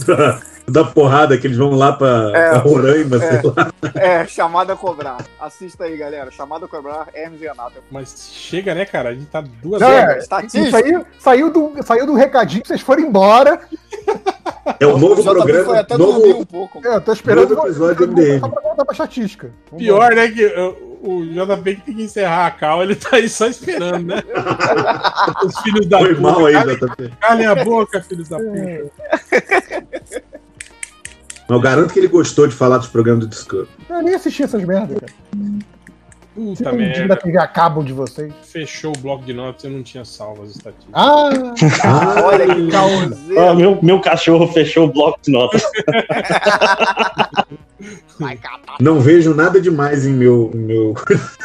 da, 0.06 0.40
da 0.82 0.84
porrada 0.84 1.36
que 1.36 1.46
eles 1.46 1.56
vão 1.56 1.70
lá 1.74 1.92
pra, 1.92 2.30
É. 2.34 2.50
pra 2.50 2.58
Roraima, 2.58 3.16
É. 3.16 3.20
sei 3.40 3.50
lá. 3.50 3.72
É, 3.94 4.26
chamada 4.26 4.74
a 4.74 4.76
cobrar. 4.76 5.18
Assista 5.40 5.84
aí, 5.84 5.96
galera. 5.96 6.30
Chamada 6.30 6.66
a 6.66 6.68
cobrar, 6.68 7.08
Hermes 7.14 7.40
e 7.42 7.46
Renato. 7.46 7.82
Mas 7.90 8.28
chega, 8.32 8.74
né, 8.74 8.84
cara? 8.84 9.08
A 9.10 9.14
gente 9.14 9.26
tá 9.26 9.40
duas 9.40 9.80
Não, 9.80 9.88
horas. 9.88 10.16
é, 10.16 10.18
estatística. 10.18 10.66
isso 10.68 10.76
aí 10.76 11.04
saiu 11.18 11.50
do, 11.52 11.72
saiu 11.82 12.06
do 12.06 12.14
recadinho 12.14 12.62
que 12.62 12.68
vocês 12.68 12.80
foram 12.80 13.02
embora. 13.02 13.60
É 14.78 14.86
o 14.86 14.96
novo 14.98 15.20
O 15.20 15.24
programa. 15.24 15.64
foi 15.64 15.78
até 15.78 15.96
dormir 15.96 16.28
Novo, 16.28 16.40
um 16.42 16.44
pouco. 16.44 16.86
É, 16.86 16.94
eu 16.96 17.00
tô 17.00 17.12
esperando 17.12 17.54
novo 17.56 17.66
episódio 17.66 18.06
do 18.06 18.12
MDM. 18.12 18.40
só 18.40 18.48
pra 18.48 18.60
voltar 18.62 18.84
pra 18.84 18.92
estatística. 18.92 19.50
Vamos 19.70 19.82
Pior, 19.84 20.14
né? 20.14 20.28
Que 20.30 20.46
uh, 20.46 20.87
o 21.00 21.24
JP 21.24 21.76
que 21.76 21.82
tem 21.82 21.94
que 21.94 22.02
encerrar 22.02 22.46
a 22.46 22.50
cal, 22.50 22.82
ele 22.82 22.94
tá 22.94 23.16
aí 23.16 23.28
só 23.28 23.46
esperando, 23.46 24.06
né? 24.06 24.22
Os 25.44 25.58
filhos 25.60 25.86
da 25.86 25.98
Foi 25.98 26.14
mal 26.14 26.46
aí, 26.46 26.54
JP. 26.54 27.12
Calem 27.20 27.46
a 27.46 27.64
boca, 27.64 28.02
filhos 28.02 28.28
da 28.28 28.38
puta. 28.38 28.90
Eu 31.48 31.60
garanto 31.60 31.92
que 31.92 31.98
ele 31.98 32.08
gostou 32.08 32.46
de 32.46 32.54
falar 32.54 32.78
dos 32.78 32.88
programas 32.88 33.24
do 33.24 33.30
Discovery. 33.30 33.68
Eu 33.88 34.02
nem 34.02 34.14
assisti 34.14 34.42
essas 34.42 34.62
merdas, 34.64 34.98
cara. 34.98 35.12
Puta 36.34 36.72
merda. 36.72 37.16
TV 37.16 37.36
a 37.38 37.48
cabo 37.48 37.82
de 37.82 37.92
vocês. 37.92 38.32
Fechou 38.44 38.92
o 38.96 38.98
bloco 39.00 39.24
de 39.24 39.32
notas, 39.32 39.64
eu 39.64 39.70
não 39.70 39.82
tinha 39.82 40.04
salvo 40.04 40.44
as 40.44 40.50
estatísticas. 40.50 40.94
Ah! 40.94 41.30
Olha 42.24 42.54
que 42.54 42.70
caoseiro. 42.70 43.40
Ah, 43.40 43.54
meu, 43.54 43.78
meu 43.82 44.00
cachorro 44.00 44.46
fechou 44.46 44.86
o 44.86 44.92
bloco 44.92 45.18
de 45.20 45.32
notas. 45.32 45.62
Não 48.80 49.00
vejo 49.00 49.34
nada 49.34 49.60
demais 49.60 50.06
em 50.06 50.12
meu. 50.12 50.50
em 50.54 50.58
meu... 50.58 50.94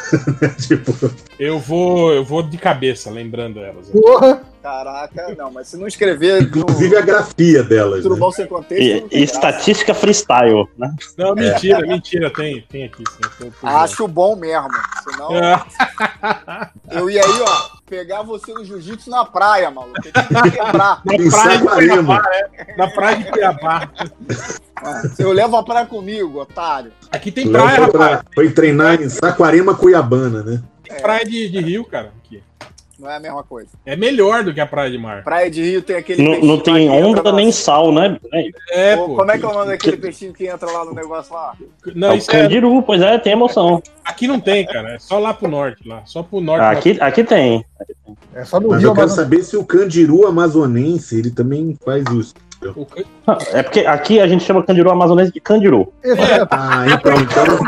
tipo, 0.59 0.93
Eu 1.39 1.59
vou, 1.59 2.13
eu 2.13 2.23
vou 2.23 2.41
de 2.43 2.57
cabeça, 2.57 3.09
lembrando 3.09 3.59
elas. 3.59 3.89
Porra! 3.89 4.52
Caraca, 4.63 5.35
não, 5.37 5.51
mas 5.51 5.67
se 5.67 5.75
não 5.75 5.85
escrever 5.85 6.41
inclusive 6.41 6.95
a 6.95 7.01
grafia 7.01 7.61
delas. 7.61 8.01
tudo 8.01 8.13
Né? 8.15 8.19
bom 8.21 8.31
sem 8.31 8.47
contexto, 8.47 9.07
E, 9.11 9.19
e 9.19 9.23
estatística 9.23 9.93
freestyle, 9.93 10.65
né? 10.77 10.95
Não, 11.17 11.35
mentira, 11.35 11.81
mentira, 11.81 12.29
tem, 12.33 12.61
tem 12.69 12.85
aqui 12.85 13.03
sim. 13.11 13.19
eu 13.41 13.51
tô- 13.51 13.57
tô 13.59 13.67
Acho 13.67 14.07
bom 14.07 14.37
mesmo. 14.37 14.69
Senão 15.03 15.29
Ah. 15.35 16.71
eu 16.91 17.09
ia 17.09 17.21
aí, 17.21 17.41
ó, 17.41 17.77
pegar 17.89 18.21
você 18.21 18.53
no 18.53 18.63
jiu-jitsu 18.63 19.09
na 19.09 19.25
praia, 19.25 19.69
maluco. 19.69 20.01
Tem 20.01 20.11
que 20.13 20.51
quebrar. 20.51 21.01
Na 21.03 21.29
praia 21.29 21.57
de 21.59 21.67
Cuiabá, 21.67 22.23
é. 22.31 22.75
Na 22.77 22.87
praia 22.89 23.17
de 23.17 23.23
Cuiabá. 23.31 23.89
Eu 25.19 25.31
levo 25.33 25.57
a 25.57 25.63
praia 25.63 25.85
comigo, 25.85 26.39
otário. 26.39 26.93
Aqui 27.11 27.31
tem 27.33 27.51
praia, 27.51 27.75
foi, 27.75 27.85
rapaz. 27.85 27.91
pra- 28.21 28.23
foi 28.33 28.49
treinar 28.51 29.01
em 29.01 29.09
Saquarema, 29.09 29.75
Cuiabana, 29.75 30.41
né? 30.41 30.63
Tem 30.87 31.01
praia 31.01 31.25
de, 31.25 31.49
de 31.49 31.59
rio, 31.59 31.83
cara. 31.85 32.13
Aqui. 32.23 32.41
Não 32.99 33.09
é 33.09 33.15
a 33.15 33.19
mesma 33.19 33.43
coisa. 33.43 33.69
É 33.85 33.95
melhor 33.95 34.43
do 34.43 34.53
que 34.53 34.61
a 34.61 34.65
praia 34.67 34.91
de 34.91 34.97
mar. 34.97 35.23
Praia 35.23 35.49
de 35.49 35.63
Rio 35.63 35.81
tem 35.81 35.95
aquele 35.95 36.23
Não, 36.23 36.39
não 36.41 36.59
tem 36.59 36.89
onda 36.89 37.31
nem 37.31 37.51
sal, 37.51 37.91
né? 37.91 38.19
É, 38.71 38.95
Pô, 38.95 39.07
pô. 39.07 39.15
Como 39.15 39.31
é 39.31 39.37
que 39.37 39.43
é 39.43 39.47
o 39.47 39.53
nome 39.53 39.67
daquele 39.67 39.97
peixinho 39.97 40.31
que 40.31 40.45
entra 40.45 40.71
lá 40.71 40.85
no 40.85 40.93
negócio 40.93 41.33
lá? 41.33 41.55
Não, 41.95 42.09
é 42.09 42.13
o 42.13 42.17
isso 42.17 42.29
é, 42.31 42.41
candiru, 42.41 42.81
pois 42.83 43.01
é, 43.01 43.17
tem 43.17 43.33
emoção. 43.33 43.81
aqui 44.05 44.27
não 44.27 44.39
tem, 44.39 44.65
cara. 44.65 44.93
É 44.93 44.99
só 44.99 45.17
lá 45.17 45.33
pro 45.33 45.47
norte, 45.49 45.87
lá. 45.87 46.03
Só 46.05 46.21
pro 46.21 46.39
norte. 46.39 46.63
Aqui, 46.63 46.97
aqui 47.01 47.23
tem. 47.23 47.65
É 48.35 48.45
só 48.45 48.59
no 48.59 48.69
Mas 48.69 48.79
Rio 48.79 48.89
eu 48.89 48.93
quero 48.93 49.05
Amazonas. 49.07 49.29
saber 49.29 49.43
se 49.43 49.57
o 49.57 49.65
candiru 49.65 50.27
amazonense 50.27 51.17
ele 51.17 51.31
também 51.31 51.77
faz 51.83 52.03
isso. 52.11 52.33
O 52.75 52.87
Ah, 53.27 53.37
É 53.51 53.63
porque 53.63 53.81
aqui 53.81 54.19
a 54.19 54.27
gente 54.27 54.43
chama 54.43 54.63
candiru 54.63 54.89
amazonense 54.91 55.31
de 55.31 55.39
candiru. 55.39 55.93
Exato. 56.03 56.47
Ah, 56.51 56.85
então, 56.87 57.13
então, 57.13 57.59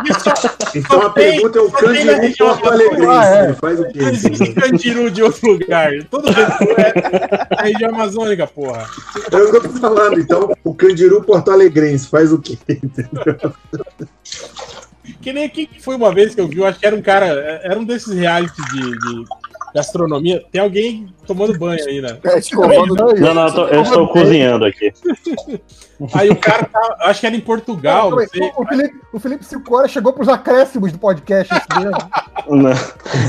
então 0.75 1.01
a 1.07 1.09
tem- 1.11 1.31
pergunta 1.41 1.59
é 1.59 1.61
o 1.61 1.71
candiru 1.71 2.21
região 2.21 2.47
Porto. 2.57 2.69
Alegrense. 2.73 3.07
Ah, 3.09 3.25
é. 3.35 3.53
Faz 3.53 3.79
o 3.79 3.85
quê? 3.85 3.99
Não 4.01 4.09
existe 4.09 4.53
candiru 4.53 5.11
de 5.11 5.23
outro 5.23 5.51
lugar. 5.51 5.91
Todo 6.09 6.33
candiru 6.33 6.75
é 6.77 7.47
a 7.57 7.63
região 7.63 7.89
amazônica, 7.89 8.47
porra. 8.47 8.85
É 9.31 9.35
o 9.37 9.51
que 9.51 9.57
eu 9.57 9.61
tô 9.63 9.69
falando. 9.69 10.19
Então, 10.19 10.51
o 10.63 10.73
candiru 10.73 11.21
Porto 11.23 11.51
Alegrense 11.51 12.07
faz 12.07 12.31
o 12.31 12.39
quê? 12.39 12.57
Que 15.21 15.31
nem 15.33 15.47
quem 15.49 15.65
que 15.67 15.81
foi 15.81 15.95
uma 15.95 16.13
vez 16.13 16.33
que 16.35 16.41
eu 16.41 16.47
vi, 16.47 16.57
eu 16.57 16.65
acho 16.65 16.79
que 16.79 16.85
era 16.85 16.95
um 16.95 17.01
cara, 17.01 17.25
era 17.63 17.77
um 17.79 17.83
desses 17.83 18.13
reality 18.13 18.59
de, 18.71 18.81
de 18.91 19.25
gastronomia. 19.75 20.41
Tem 20.49 20.61
alguém 20.61 21.07
tomando 21.27 21.57
banho 21.59 21.83
aí, 21.85 22.01
né? 22.01 22.17
É, 22.23 22.39
escovando 22.39 22.95
Não, 22.95 23.33
não, 23.33 23.47
eu, 23.47 23.53
tô- 23.53 23.67
eu 23.67 23.81
estou 23.81 24.07
cozinhando 24.07 24.63
aqui. 24.63 24.93
Aí 26.13 26.29
o 26.29 26.35
cara 26.35 26.65
tá, 26.65 26.97
acho 27.03 27.21
que 27.21 27.25
era 27.25 27.35
em 27.37 27.39
Portugal, 27.39 28.11
não 28.11 28.27
sei. 28.27 28.51
O 28.57 28.65
Felipe, 28.67 28.95
o 29.13 29.19
Felipe 29.19 29.45
Silcora 29.45 29.87
chegou 29.87 30.11
pros 30.11 30.27
acréscimos 30.27 30.91
do 30.91 30.99
podcast. 30.99 31.53
Não. 32.49 32.71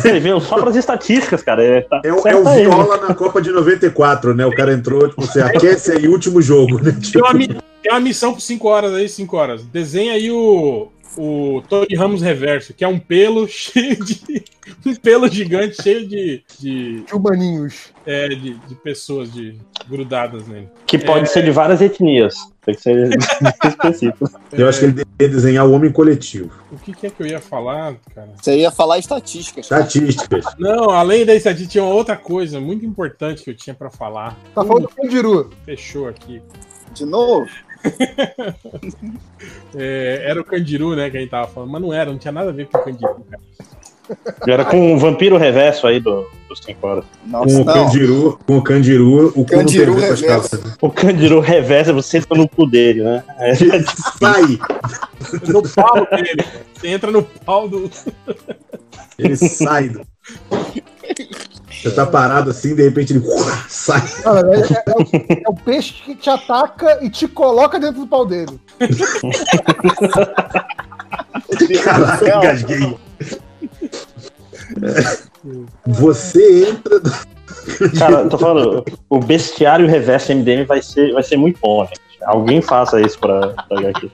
Ele 0.05 0.19
veio 0.19 0.41
só 0.41 0.59
para 0.59 0.71
as 0.71 0.77
estatísticas, 0.77 1.45
cara. 1.45 1.65
É, 1.65 1.83
tá 1.83 2.01
É 2.05 2.13
o, 2.13 2.27
é 2.27 2.35
o 2.35 2.49
aí, 2.49 2.65
né? 2.67 2.75
Viola 2.75 2.97
na 3.09 3.15
Copa 3.15 3.41
de 3.41 3.53
94, 3.53 4.35
né? 4.35 4.45
O 4.45 4.53
cara 4.53 4.73
entrou, 4.73 5.09
tipo, 5.09 5.23
você 5.23 5.41
aquece 5.41 5.93
aí, 5.93 6.09
último 6.09 6.43
jogo, 6.43 6.83
né? 6.83 6.93
Tem 7.13 7.23
uma, 7.23 7.33
tem 7.33 7.93
uma 7.93 8.01
missão 8.01 8.35
por 8.35 8.41
5 8.41 8.69
horas 8.69 8.95
aí, 8.95 9.09
5 9.09 9.37
horas. 9.37 9.63
Desenha 9.65 10.15
aí 10.15 10.29
o, 10.31 10.89
o 11.17 11.63
Tony 11.69 11.95
Ramos 11.95 12.23
Reverso, 12.23 12.75
que 12.75 12.85
é 12.85 12.89
um 12.89 12.99
pelo 12.99 13.47
cheio 13.49 13.97
de. 14.05 14.45
Um 14.85 14.95
pelo 14.97 15.29
gigante 15.29 15.81
cheio 15.83 16.07
de. 16.07 16.43
de, 16.59 17.05
Humaninhos. 17.13 17.93
é, 18.05 18.29
de, 18.29 18.55
de 18.55 18.75
pessoas 18.77 19.33
de, 19.33 19.57
grudadas 19.89 20.47
nele. 20.47 20.69
Que 20.87 20.99
pode 20.99 21.23
É, 21.23 21.27
ser 21.27 21.45
de 21.45 21.51
várias 21.51 21.81
etnias. 21.81 22.35
Tem 22.65 22.75
que 22.75 22.83
ser 22.83 23.11
específico. 23.65 24.29
eu 24.53 24.69
acho 24.69 24.81
que 24.81 24.85
ele 24.87 24.93
deveria 24.95 25.37
desenhar 25.37 25.67
o 25.67 25.73
homem 25.73 25.93
coletivo. 25.93 26.51
O 26.73 26.77
que, 26.77 26.93
que 26.93 27.07
é 27.07 27.11
que 27.11 27.23
eu 27.23 27.27
ia 27.29 27.41
falar, 27.41 27.95
cara? 28.13 28.31
Você 28.43 28.57
ia 28.59 28.73
falar 28.73 28.99
estatísticas. 28.99 29.67
Estatísticas. 29.67 30.45
Não, 30.59 30.91
além 30.91 31.25
da 31.25 31.35
estatística, 31.35 31.71
tinha 31.71 31.85
uma 31.85 31.95
outra 31.95 32.17
coisa 32.17 32.61
muito 32.61 32.85
importante 32.85 33.45
que 33.45 33.51
eu 33.51 33.57
tinha 33.57 33.75
pra 33.75 33.89
falar. 33.89 34.37
Tá 34.53 34.65
falando 34.65 34.83
do 34.83 34.89
Candiru. 34.89 35.51
Fechou 35.65 36.09
aqui. 36.09 36.43
De 36.93 37.05
novo? 37.05 37.49
É, 39.79 40.23
era 40.25 40.41
o 40.41 40.45
Candiru, 40.45 40.97
né, 40.97 41.11
que 41.11 41.17
a 41.17 41.21
gente 41.21 41.31
tava 41.31 41.49
falando, 41.49 41.71
mas 41.71 41.83
não 41.83 41.93
era, 41.93 42.11
não 42.11 42.19
tinha 42.19 42.33
nada 42.33 42.49
a 42.51 42.53
ver 42.53 42.67
com 42.67 42.79
o 42.79 42.83
Candiru, 42.83 43.27
cara. 43.31 43.43
Era 44.47 44.65
com 44.65 44.95
o 44.95 44.99
vampiro 44.99 45.37
reverso 45.37 45.85
aí 45.87 45.99
do, 45.99 46.25
dos 46.49 46.61
5 46.61 46.87
horas. 46.87 47.05
Com 47.29 47.61
o 47.61 47.65
candiru, 47.65 48.39
com 48.47 48.57
o 48.59 48.63
candiru, 48.63 49.33
o 49.35 49.45
Candiru 49.45 49.95
reverso. 49.97 50.77
O 50.81 50.91
candiru 50.91 51.41
reverso, 51.41 51.93
você 51.93 52.19
entra 52.19 52.39
no 52.39 52.49
cu 52.49 52.67
dele, 52.67 53.03
né? 53.03 53.25
É, 53.39 53.53
Sai! 53.55 54.59
No 55.49 55.61
pau 55.69 56.07
dele. 56.09 56.45
Você 56.75 56.87
entra 56.89 57.11
no 57.11 57.23
pau 57.25 57.69
do. 57.69 57.91
Ele 59.19 59.37
sai. 59.37 59.89
do- 59.89 60.07
Você 61.87 61.95
tá 61.95 62.05
parado 62.05 62.51
assim, 62.51 62.75
de 62.75 62.83
repente 62.83 63.13
ele 63.13 63.23
sai. 63.69 64.01
Cara, 64.23 64.41
é, 64.57 64.61
é- 64.61 64.83
é 64.87 64.93
o, 64.93 65.43
é 65.47 65.49
o 65.51 65.55
peixe 65.55 65.93
que 66.03 66.17
te 66.17 66.29
ataca 66.29 66.99
e 67.01 67.09
te 67.09 67.29
coloca 67.29 67.79
dentro 67.79 68.01
do 68.01 68.07
pau 68.09 68.27
dele. 68.27 68.61
Caraca, 71.85 72.27
engasguei. 72.39 72.99
Você 75.87 76.71
entra. 76.71 77.01
Cara, 77.99 78.21
eu 78.23 78.29
tô 78.29 78.39
falando, 78.39 78.85
o 79.09 79.19
bestiário 79.21 79.87
reverso 79.89 80.33
MDM 80.33 80.65
vai 80.67 80.83
ser, 80.83 81.13
vai 81.13 81.23
ser 81.23 81.37
muito 81.37 81.59
bom, 81.61 81.85
gente. 81.85 82.01
Alguém 82.25 82.61
faça 82.61 83.01
isso 83.01 83.17
pra, 83.21 83.51
pra 83.69 83.79
HQ. 83.79 84.11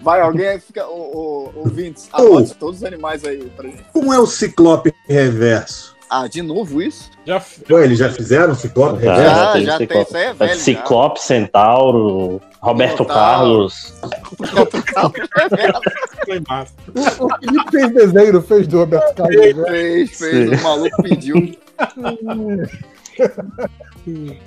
Vai, 0.00 0.22
alguém 0.22 0.48
aí 0.48 0.58
fica. 0.60 0.86
O, 0.86 1.50
o, 1.54 1.58
ouvintes, 1.60 2.08
anote 2.12 2.54
todos 2.54 2.78
os 2.78 2.84
animais 2.84 3.22
aí 3.24 3.44
pra 3.54 3.68
gente. 3.68 3.84
Como 3.92 4.12
é 4.14 4.18
o 4.18 4.26
ciclope 4.26 4.94
reverso? 5.06 5.97
Ah, 6.10 6.26
de 6.26 6.40
novo 6.42 6.80
isso? 6.80 7.10
Já, 7.26 7.42
Ué, 7.70 7.84
eles 7.84 7.98
já 7.98 8.10
fizeram 8.10 8.52
o 8.52 8.56
ciclope 8.56 9.04
Já, 9.04 9.14
reverso? 9.14 9.36
já 9.36 9.52
teve 9.52 9.64
já 9.66 9.78
tem, 9.78 9.86
Ciclope. 9.88 10.08
isso 10.08 10.16
aí 10.16 10.22
é 10.24 10.28
É 10.28 10.32
velho, 10.34 10.60
Ciclope, 10.60 11.20
Centauro, 11.20 12.40
Roberto 12.60 13.02
Minotauro. 13.02 13.20
Carlos. 13.20 13.94
Foi 16.24 16.42
massa. 16.48 16.72
O, 16.94 17.26
o 17.26 17.38
Felipe 17.38 17.70
fez 17.70 17.92
desenho, 17.94 18.32
não 18.32 18.42
fez 18.42 18.66
do 18.66 18.78
Roberto 18.78 19.14
Carlos. 19.14 19.36
né? 19.56 19.64
Fez, 19.68 20.18
fez. 20.18 20.60
O 20.60 20.64
maluco 20.64 21.02
pediu. 21.02 21.56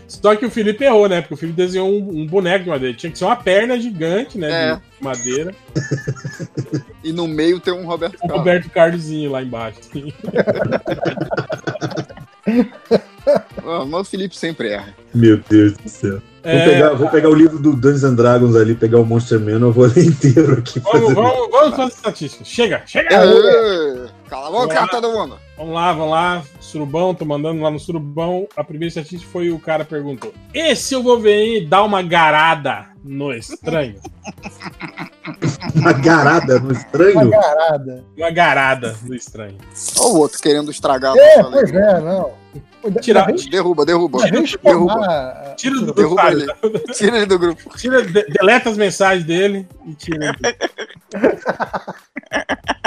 Só 0.07 0.35
que 0.35 0.45
o 0.45 0.49
Felipe 0.51 0.83
errou, 0.83 1.07
né? 1.07 1.21
Porque 1.21 1.33
o 1.33 1.37
Felipe 1.37 1.57
desenhou 1.57 1.89
um, 1.89 2.21
um 2.21 2.27
boneco 2.27 2.63
de 2.65 2.69
madeira. 2.69 2.95
Tinha 2.97 3.11
que 3.11 3.17
ser 3.17 3.25
uma 3.25 3.35
perna 3.35 3.79
gigante, 3.79 4.37
né? 4.37 4.71
É. 4.71 4.75
De 4.75 4.81
madeira. 5.03 5.55
E 7.03 7.11
no 7.11 7.27
meio 7.27 7.59
tem 7.59 7.73
um 7.73 7.83
Roberto 7.83 8.15
Carlos. 8.19 8.37
Roberto 8.37 8.69
Carlosinho 8.69 9.31
lá 9.31 9.41
embaixo. 9.41 9.79
Ah, 13.63 13.85
mas 13.85 14.01
o 14.01 14.03
Felipe 14.03 14.35
sempre 14.35 14.69
erra. 14.69 14.93
Meu 15.13 15.39
Deus 15.49 15.73
do 15.73 15.87
céu. 15.89 16.21
É. 16.43 16.57
Vou, 16.57 16.65
pegar, 16.73 16.93
vou 16.93 17.09
pegar 17.09 17.29
o 17.29 17.35
livro 17.35 17.59
do 17.59 17.73
Dungeons 17.75 18.03
and 18.03 18.15
Dragons 18.15 18.55
ali, 18.55 18.73
pegar 18.73 18.99
o 18.99 19.05
Monster 19.05 19.39
Man, 19.39 19.59
eu 19.59 19.71
vou 19.71 19.85
ler 19.85 20.05
inteiro 20.05 20.53
aqui. 20.59 20.79
Vamos, 20.79 21.01
fazer- 21.01 21.13
vamos, 21.15 21.51
vamos 21.51 21.75
fazer 21.75 21.93
estatística. 21.93 22.43
Chega, 22.43 22.81
chega! 22.87 23.09
Ê, 23.13 24.07
Cala 24.31 24.47
a 24.47 24.49
boca, 24.51 24.67
Vamos 24.73 24.81
lá. 24.81 24.87
todo 24.87 25.11
mundo. 25.11 25.37
Vamos 25.57 25.73
lá, 25.73 25.91
vamos 25.91 26.11
lá. 26.11 26.43
Surubão, 26.61 27.13
tô 27.13 27.25
mandando 27.25 27.61
lá 27.61 27.69
no 27.69 27.77
Surubão. 27.77 28.47
A 28.55 28.63
primeira 28.63 28.87
estatística 28.87 29.29
foi 29.29 29.51
o 29.51 29.59
cara 29.59 29.83
perguntou: 29.83 30.33
E 30.53 30.73
se 30.73 30.95
o 30.95 31.03
Wolverine 31.03 31.65
dá 31.65 31.83
uma 31.83 32.01
garada 32.01 32.87
no 33.03 33.33
estranho? 33.33 33.99
Uma 35.75 35.91
garada 35.93 36.59
no 36.59 36.65
Uma 36.69 36.71
estranho? 36.73 37.29
garada. 37.29 38.05
Uma 38.17 38.29
garada 38.31 38.95
no 39.03 39.13
estranho. 39.15 39.57
Olha 39.99 40.07
o 40.13 40.17
outro 40.19 40.39
querendo 40.41 40.71
estragar. 40.71 41.13
a 41.13 41.17
É, 41.19 41.37
nossa 41.37 41.51
pois 41.51 41.73
é, 41.73 41.99
não. 41.99 42.31
Tira, 43.01 43.25
Derruba, 43.49 43.85
derruba. 43.85 44.19
Eu 44.27 44.31
Derruba. 44.63 45.53
tira 45.57 45.75
do 45.79 45.93
Derruba 45.93 46.31
grupo. 46.31 46.67
ele. 46.67 46.79
Tira 46.93 47.17
ele 47.17 47.25
do 47.25 47.37
grupo. 47.39 47.77
Tira, 47.77 48.01
de- 48.03 48.23
deleta 48.25 48.69
as 48.69 48.77
mensagens 48.77 49.25
dele 49.25 49.67
e 49.85 49.93
tira. 49.93 50.35
ele. 50.43 50.57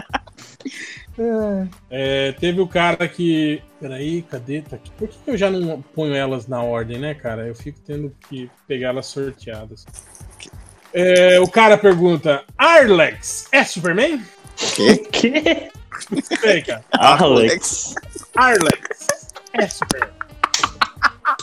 É. 1.19 1.67
É, 1.91 2.33
teve 2.33 2.61
o 2.61 2.67
cara 2.67 3.07
que. 3.09 3.63
Peraí, 3.81 4.23
cadê? 4.23 4.63
Tá 4.63 4.77
aqui. 4.77 4.91
Por 4.93 5.09
que 5.09 5.17
eu 5.27 5.37
já 5.37 5.51
não 5.51 5.81
ponho 5.81 6.15
elas 6.15 6.47
na 6.49 6.63
ordem, 6.63 6.99
né, 6.99 7.15
cara? 7.15 7.47
Eu 7.47 7.55
fico 7.55 7.79
tendo 7.81 8.15
que 8.29 8.51
pegar 8.67 8.89
elas 8.89 9.07
sorteadas. 9.07 9.85
É, 10.93 11.41
o 11.41 11.49
cara 11.49 11.77
pergunta: 11.79 12.43
Arlex 12.57 13.47
é 13.53 13.65
Superman? 13.65 14.23
Que? 15.13 15.71
Sei, 16.41 16.63
cara. 16.63 16.85
Alex. 16.93 17.95
Arlex. 18.35 19.07
É 19.53 19.69
super. 19.69 20.11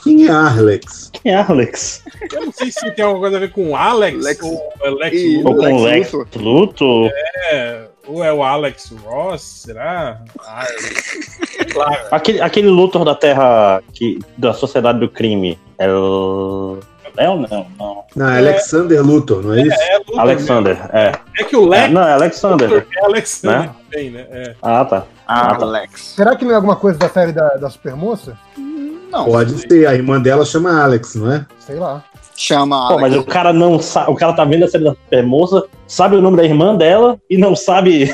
Quem 0.03 0.27
é 0.27 0.31
Arlex? 0.31 1.09
Quem 1.13 1.31
é 1.31 1.35
Alex? 1.37 2.03
Eu 2.31 2.45
não 2.45 2.51
sei 2.51 2.71
se 2.71 2.91
tem 2.91 3.05
alguma 3.05 3.21
coisa 3.21 3.37
a 3.37 3.39
ver 3.39 3.51
com 3.51 3.75
Alex 3.75 4.41
ou 4.41 4.73
Alex 4.83 5.17
Ou 5.45 5.53
Luthor. 5.53 5.69
com 5.69 5.83
Lex 5.83 6.11
Luthor. 6.35 7.11
É, 7.51 7.87
ou 8.07 8.23
é 8.23 8.33
o 8.33 8.43
Alex 8.43 8.91
Ross, 9.03 9.41
será? 9.65 10.21
Arlex. 10.45 11.39
Claro. 11.71 12.07
Aquele, 12.11 12.41
aquele 12.41 12.67
Luthor 12.67 13.05
da 13.05 13.15
Terra 13.15 13.81
que, 13.93 14.19
da 14.37 14.53
Sociedade 14.53 14.99
do 14.99 15.09
Crime. 15.09 15.59
É 15.77 15.91
o. 15.91 16.79
É 17.17 17.29
ou 17.29 17.37
não? 17.37 17.67
Não. 17.77 18.03
Não, 18.15 18.29
é 18.29 18.37
Alexander 18.39 19.01
Luthor, 19.05 19.43
não 19.43 19.53
é 19.53 19.61
isso? 19.61 19.81
É, 19.81 19.97
Luthor 19.97 20.19
Alexander, 20.19 20.77
é. 20.93 21.11
É 21.39 21.43
que 21.43 21.55
o 21.55 21.67
Lex. 21.67 21.83
É, 21.83 21.87
não, 21.89 22.01
é 22.01 22.13
Alexander. 22.13 22.69
Luthor 22.69 22.87
é 22.97 23.05
Alexander 23.05 23.59
Né? 23.59 23.75
também, 23.89 24.11
né? 24.11 24.27
É. 24.31 24.55
Ah, 24.61 24.85
tá. 24.85 25.05
Ah, 25.27 25.55
tá. 25.55 25.65
Alex. 25.65 26.01
Será 26.15 26.35
que 26.35 26.45
não 26.45 26.51
é 26.51 26.55
alguma 26.55 26.75
coisa 26.75 26.97
da 26.97 27.09
série 27.09 27.31
da, 27.31 27.47
da 27.55 27.69
Supermoça? 27.69 28.37
Não. 28.57 29.25
Pode 29.25 29.57
ser, 29.59 29.85
a 29.87 29.93
irmã 29.93 30.21
dela 30.21 30.45
chama 30.45 30.81
Alex, 30.81 31.15
não 31.15 31.31
é? 31.31 31.45
Sei 31.59 31.75
lá. 31.75 32.03
Chama 32.43 32.87
Pô, 32.87 32.97
mas 32.99 33.15
o 33.15 33.23
cara 33.23 33.53
não 33.53 33.79
sabe. 33.79 34.09
O 34.11 34.15
cara 34.15 34.33
tá 34.33 34.43
vendo 34.43 34.65
a 34.65 34.67
série 34.67 34.83
da 34.83 34.91
Supermoça, 34.91 35.63
sabe 35.85 36.15
o 36.15 36.21
nome 36.21 36.37
da 36.37 36.43
irmã 36.43 36.75
dela 36.75 37.19
e 37.29 37.37
não 37.37 37.55
sabe 37.55 38.11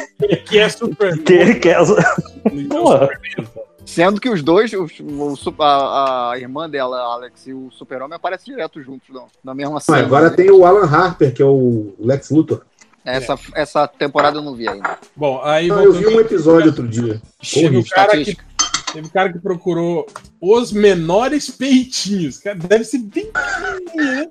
Que 0.49 0.60
é 0.60 0.67
super. 0.67 1.17
que 1.24 1.31
ele 1.33 1.56
quer. 1.56 1.77
Porra. 2.69 3.08
Sendo 3.85 4.19
que 4.19 4.29
os 4.29 4.43
dois, 4.43 4.74
os- 4.74 4.99
o 4.99 5.35
su- 5.38 5.56
a, 5.60 6.31
a 6.33 6.38
irmã 6.38 6.69
dela, 6.69 6.97
a 6.97 7.13
Alex, 7.13 7.47
e 7.47 7.53
o 7.53 7.69
Super-Homem 7.72 8.17
aparecem 8.17 8.53
direto 8.53 8.81
juntos 8.83 9.08
não, 9.10 9.27
na 9.42 9.56
mesma 9.56 9.79
cena. 9.79 9.99
agora 9.99 10.29
tem 10.29 10.51
o 10.51 10.65
Alan 10.65 10.85
Harper, 10.85 11.33
que 11.33 11.42
é 11.42 11.45
o 11.45 11.93
Lex 11.97 12.29
Luthor. 12.29 12.63
Essa, 13.06 13.40
essa 13.56 13.88
temporada 13.88 14.38
eu 14.40 14.42
não 14.42 14.53
vi 14.53 14.67
ainda. 14.67 14.97
Bom, 15.15 15.40
aí 15.42 15.69
Não, 15.69 15.81
eu 15.81 15.93
vi 15.93 16.06
um 16.06 16.19
episódio 16.19 16.67
outro 16.67 16.85
dia. 16.85 17.22
Corri. 17.53 17.77
um 17.77 17.83
cara 17.83 18.22
que, 18.22 18.38
teve 18.97 19.08
um 19.08 19.12
cara 19.12 19.31
que 19.31 19.40
procurou 19.40 20.08
os 20.42 20.72
menores 20.72 21.51
peitinhos. 21.51 22.40
Cara, 22.40 22.58
deve 22.58 22.83
ser 22.83 22.97
bem 22.99 23.31
pequenininho, 23.31 24.13
né? 24.13 24.28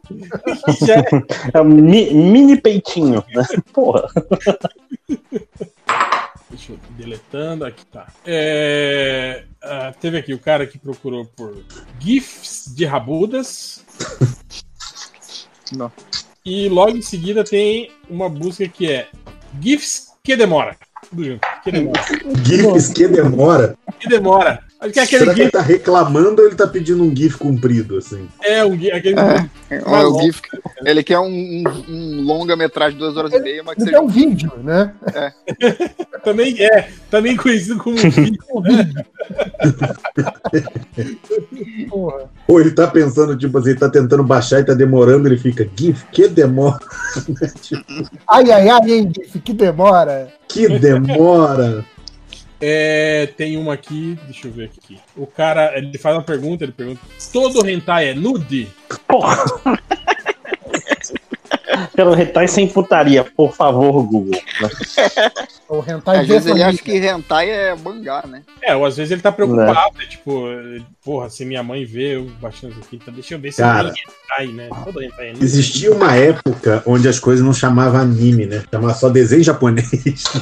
É- 1.53 1.55
É 1.59 1.61
um 1.61 1.65
mi- 1.65 2.13
mini 2.13 2.61
peitinho, 2.61 3.25
né? 3.33 3.47
Porra. 3.73 4.09
Deixa 6.51 6.73
eu 6.73 6.79
deletando, 6.97 7.65
aqui 7.65 7.87
tá. 7.87 8.09
É, 8.25 9.45
ah, 9.63 9.95
teve 10.01 10.19
aqui 10.19 10.35
o 10.35 10.39
cara 10.39 10.67
que 10.67 10.79
procurou 10.79 11.25
por 11.25 11.65
GIFs 12.01 12.73
de 12.75 12.85
rabudas. 12.85 13.85
Não. 15.77 15.93
E 16.45 16.69
logo 16.69 16.97
em 16.97 17.03
seguida 17.03 17.45
tem 17.45 17.93
uma 18.11 18.29
busca 18.29 18.67
que 18.69 18.91
é 18.91 19.09
GIFs 19.61 20.13
que 20.25 20.37
demora. 20.37 20.77
Tudo 21.17 21.25
junto. 21.31 21.41
Que 21.65 21.73
demora. 21.73 22.03
GIFs 22.45 22.89
que 22.91 23.09
demora. 23.09 23.77
Que 23.99 24.09
demora. 24.09 24.66
Acho 24.79 24.93
que 24.93 25.01
é 25.01 25.03
aquele 25.05 25.19
Será 25.21 25.35
que 25.35 25.41
ele 25.41 25.47
GIF. 25.47 25.53
tá 25.53 25.61
reclamando 25.63 26.43
ou 26.43 26.49
ele 26.49 26.55
tá 26.57 26.67
pedindo 26.67 27.03
um 27.03 27.15
GIF 27.17 27.39
comprido, 27.39 27.97
assim? 27.97 28.29
É, 28.45 28.63
um, 28.65 28.79
GIF- 28.79 28.93
aquele 28.93 29.19
É, 29.19 29.49
é 29.77 30.07
o. 30.07 30.21
GIF. 30.21 30.41
Ele 30.85 31.03
quer 31.03 31.19
um, 31.19 31.27
um, 31.27 31.65
um 31.89 32.21
longa-metragem 32.23 32.99
de 32.99 33.05
duas 33.05 33.17
horas 33.17 33.33
e 33.33 33.41
meia, 33.41 33.63
mas 33.65 33.75
que 33.75 33.83
Ele 33.83 33.87
seja 33.91 33.97
é 33.97 34.01
um 34.01 34.09
vídeo, 34.09 34.53
né? 34.63 34.93
Também 36.25 36.57
é, 36.61 36.89
também 37.09 37.37
conhecido 37.37 37.79
como 37.79 37.97
GIF. 37.97 38.17
Porra. 41.89 42.31
Ou 42.49 42.61
ele 42.61 42.71
tá 42.73 42.87
pensando, 42.87 43.37
tipo 43.37 43.57
assim, 43.59 43.71
ele 43.71 43.79
tá 43.79 43.89
tentando 43.89 44.23
baixar 44.23 44.61
e 44.61 44.65
tá 44.65 44.75
demorando, 44.75 45.29
ele 45.29 45.39
fica, 45.39 45.69
GIF, 45.77 46.05
que 46.13 46.29
demora? 46.29 46.79
Tipo, 47.63 47.85
Ai, 48.29 48.51
ai, 48.51 48.69
ai, 48.69 48.91
hein, 48.93 49.13
Gif, 49.15 49.39
que 49.41 49.53
demora. 49.53 50.29
que 50.49 50.69
demora? 50.79 51.85
É, 52.61 53.29
tem 53.37 53.57
uma 53.57 53.75
aqui, 53.75 54.19
deixa 54.25 54.49
eu 54.49 54.53
ver 54.53 54.65
aqui. 54.65 54.99
O 55.17 55.27
cara, 55.27 55.77
ele 55.77 55.99
faz 55.99 56.17
uma 56.17 56.23
pergunta, 56.23 56.65
ele 56.65 56.73
pergunta: 56.73 57.01
todo 57.33 57.69
hentai 57.69 58.09
é 58.09 58.15
nude? 58.15 58.69
Porra. 59.07 59.45
Quero 61.95 62.13
retar 62.13 62.49
sem 62.49 62.69
putaria, 62.69 63.25
por 63.25 63.55
favor, 63.55 64.03
Google. 64.03 64.41
O 65.69 65.83
hentai 65.83 66.21
Às 66.21 66.29
vezes 66.29 66.47
ele 66.47 66.63
acha 66.63 66.79
que 66.79 66.93
hentai 66.97 67.51
é 67.51 67.75
mangá, 67.75 68.25
né? 68.27 68.43
É, 68.63 68.77
ou 68.77 68.85
às 68.85 68.97
vezes 68.97 69.13
ele 69.13 69.21
tá 69.21 69.33
preocupado, 69.33 69.99
né? 69.99 70.05
tipo, 70.09 70.49
ele, 70.49 70.85
porra, 71.05 71.29
se 71.29 71.45
minha 71.45 71.63
mãe 71.63 71.85
vê 71.85 72.17
eu 72.17 72.31
baixando 72.41 72.73
isso 72.73 72.83
aqui, 72.83 72.97
então 72.97 73.13
deixa 73.13 73.35
eu 73.35 73.39
ver 73.39 73.53
se 73.53 73.63
Cara. 73.63 73.89
hentai, 73.89 74.47
né? 74.49 74.69
Todo 74.85 75.03
hentai 75.03 75.29
é 75.29 75.33
nude. 75.33 75.45
Existia 75.45 75.93
uma 75.93 76.15
época 76.15 76.83
onde 76.87 77.09
as 77.09 77.19
coisas 77.19 77.45
não 77.45 77.53
chamavam 77.53 78.01
anime, 78.01 78.47
né? 78.47 78.63
Chamava 78.71 78.95
só 78.95 79.09
desenho 79.09 79.43
japonês, 79.43 79.91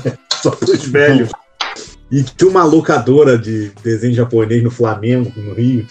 né? 0.05 0.19
só 0.43 0.51
pros 0.51 0.85
velhos. 0.87 1.31
E 2.15 2.23
tinha 2.23 2.49
uma 2.49 2.63
locadora 2.63 3.37
de 3.37 3.73
desenho 3.83 4.15
japonês 4.15 4.63
no 4.63 4.71
Flamengo, 4.71 5.33
no 5.37 5.53
Rio. 5.53 5.85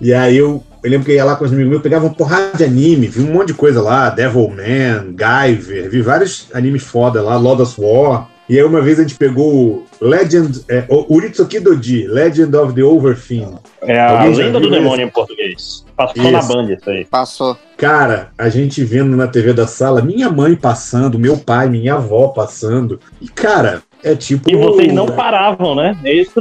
E 0.00 0.14
aí 0.14 0.34
eu, 0.34 0.64
eu 0.82 0.90
lembro 0.90 1.04
que 1.04 1.12
eu 1.12 1.16
ia 1.16 1.24
lá 1.26 1.36
com 1.36 1.44
os 1.44 1.52
amigos 1.52 1.68
meus, 1.70 1.82
pegava 1.82 2.06
uma 2.06 2.14
porrada 2.14 2.56
de 2.56 2.64
anime, 2.64 3.08
vi 3.08 3.20
um 3.20 3.30
monte 3.34 3.48
de 3.48 3.54
coisa 3.54 3.82
lá, 3.82 4.08
Devilman, 4.08 5.14
Guyver, 5.14 5.90
vi 5.90 6.00
vários 6.00 6.46
animes 6.54 6.82
foda 6.82 7.20
lá, 7.20 7.36
Lodoss 7.36 7.76
War. 7.76 8.30
E 8.48 8.56
aí 8.58 8.64
uma 8.64 8.80
vez 8.80 8.98
a 8.98 9.02
gente 9.02 9.16
pegou 9.16 9.52
o 9.54 9.86
Legend, 10.00 10.64
é, 10.66 10.84
o 10.88 11.14
Uritsuki 11.14 11.60
Doji, 11.60 12.06
Legend 12.08 12.56
of 12.56 12.72
the 12.72 12.82
Overfiend. 12.82 13.58
É 13.82 14.00
a 14.00 14.22
Alguém 14.22 14.34
lenda 14.34 14.58
do 14.58 14.60
viu 14.60 14.70
demônio 14.70 15.02
esse? 15.02 15.10
em 15.10 15.12
português. 15.12 15.84
Passou 15.94 16.30
na 16.32 16.38
Isso. 16.38 16.48
Band 16.48 16.72
isso 16.72 16.90
aí. 16.90 17.04
Passou. 17.04 17.56
Cara, 17.76 18.30
a 18.38 18.48
gente 18.48 18.82
vendo 18.82 19.14
na 19.14 19.28
TV 19.28 19.52
da 19.52 19.66
sala, 19.66 20.00
minha 20.00 20.30
mãe 20.30 20.56
passando, 20.56 21.18
meu 21.18 21.36
pai, 21.36 21.68
minha 21.68 21.94
avó 21.94 22.28
passando. 22.28 22.98
E, 23.20 23.28
cara, 23.28 23.82
é 24.02 24.14
tipo. 24.14 24.50
E 24.50 24.56
vocês 24.56 24.92
não 24.92 25.06
paravam, 25.06 25.74
né? 25.74 25.98
É 26.04 26.12
isso. 26.12 26.32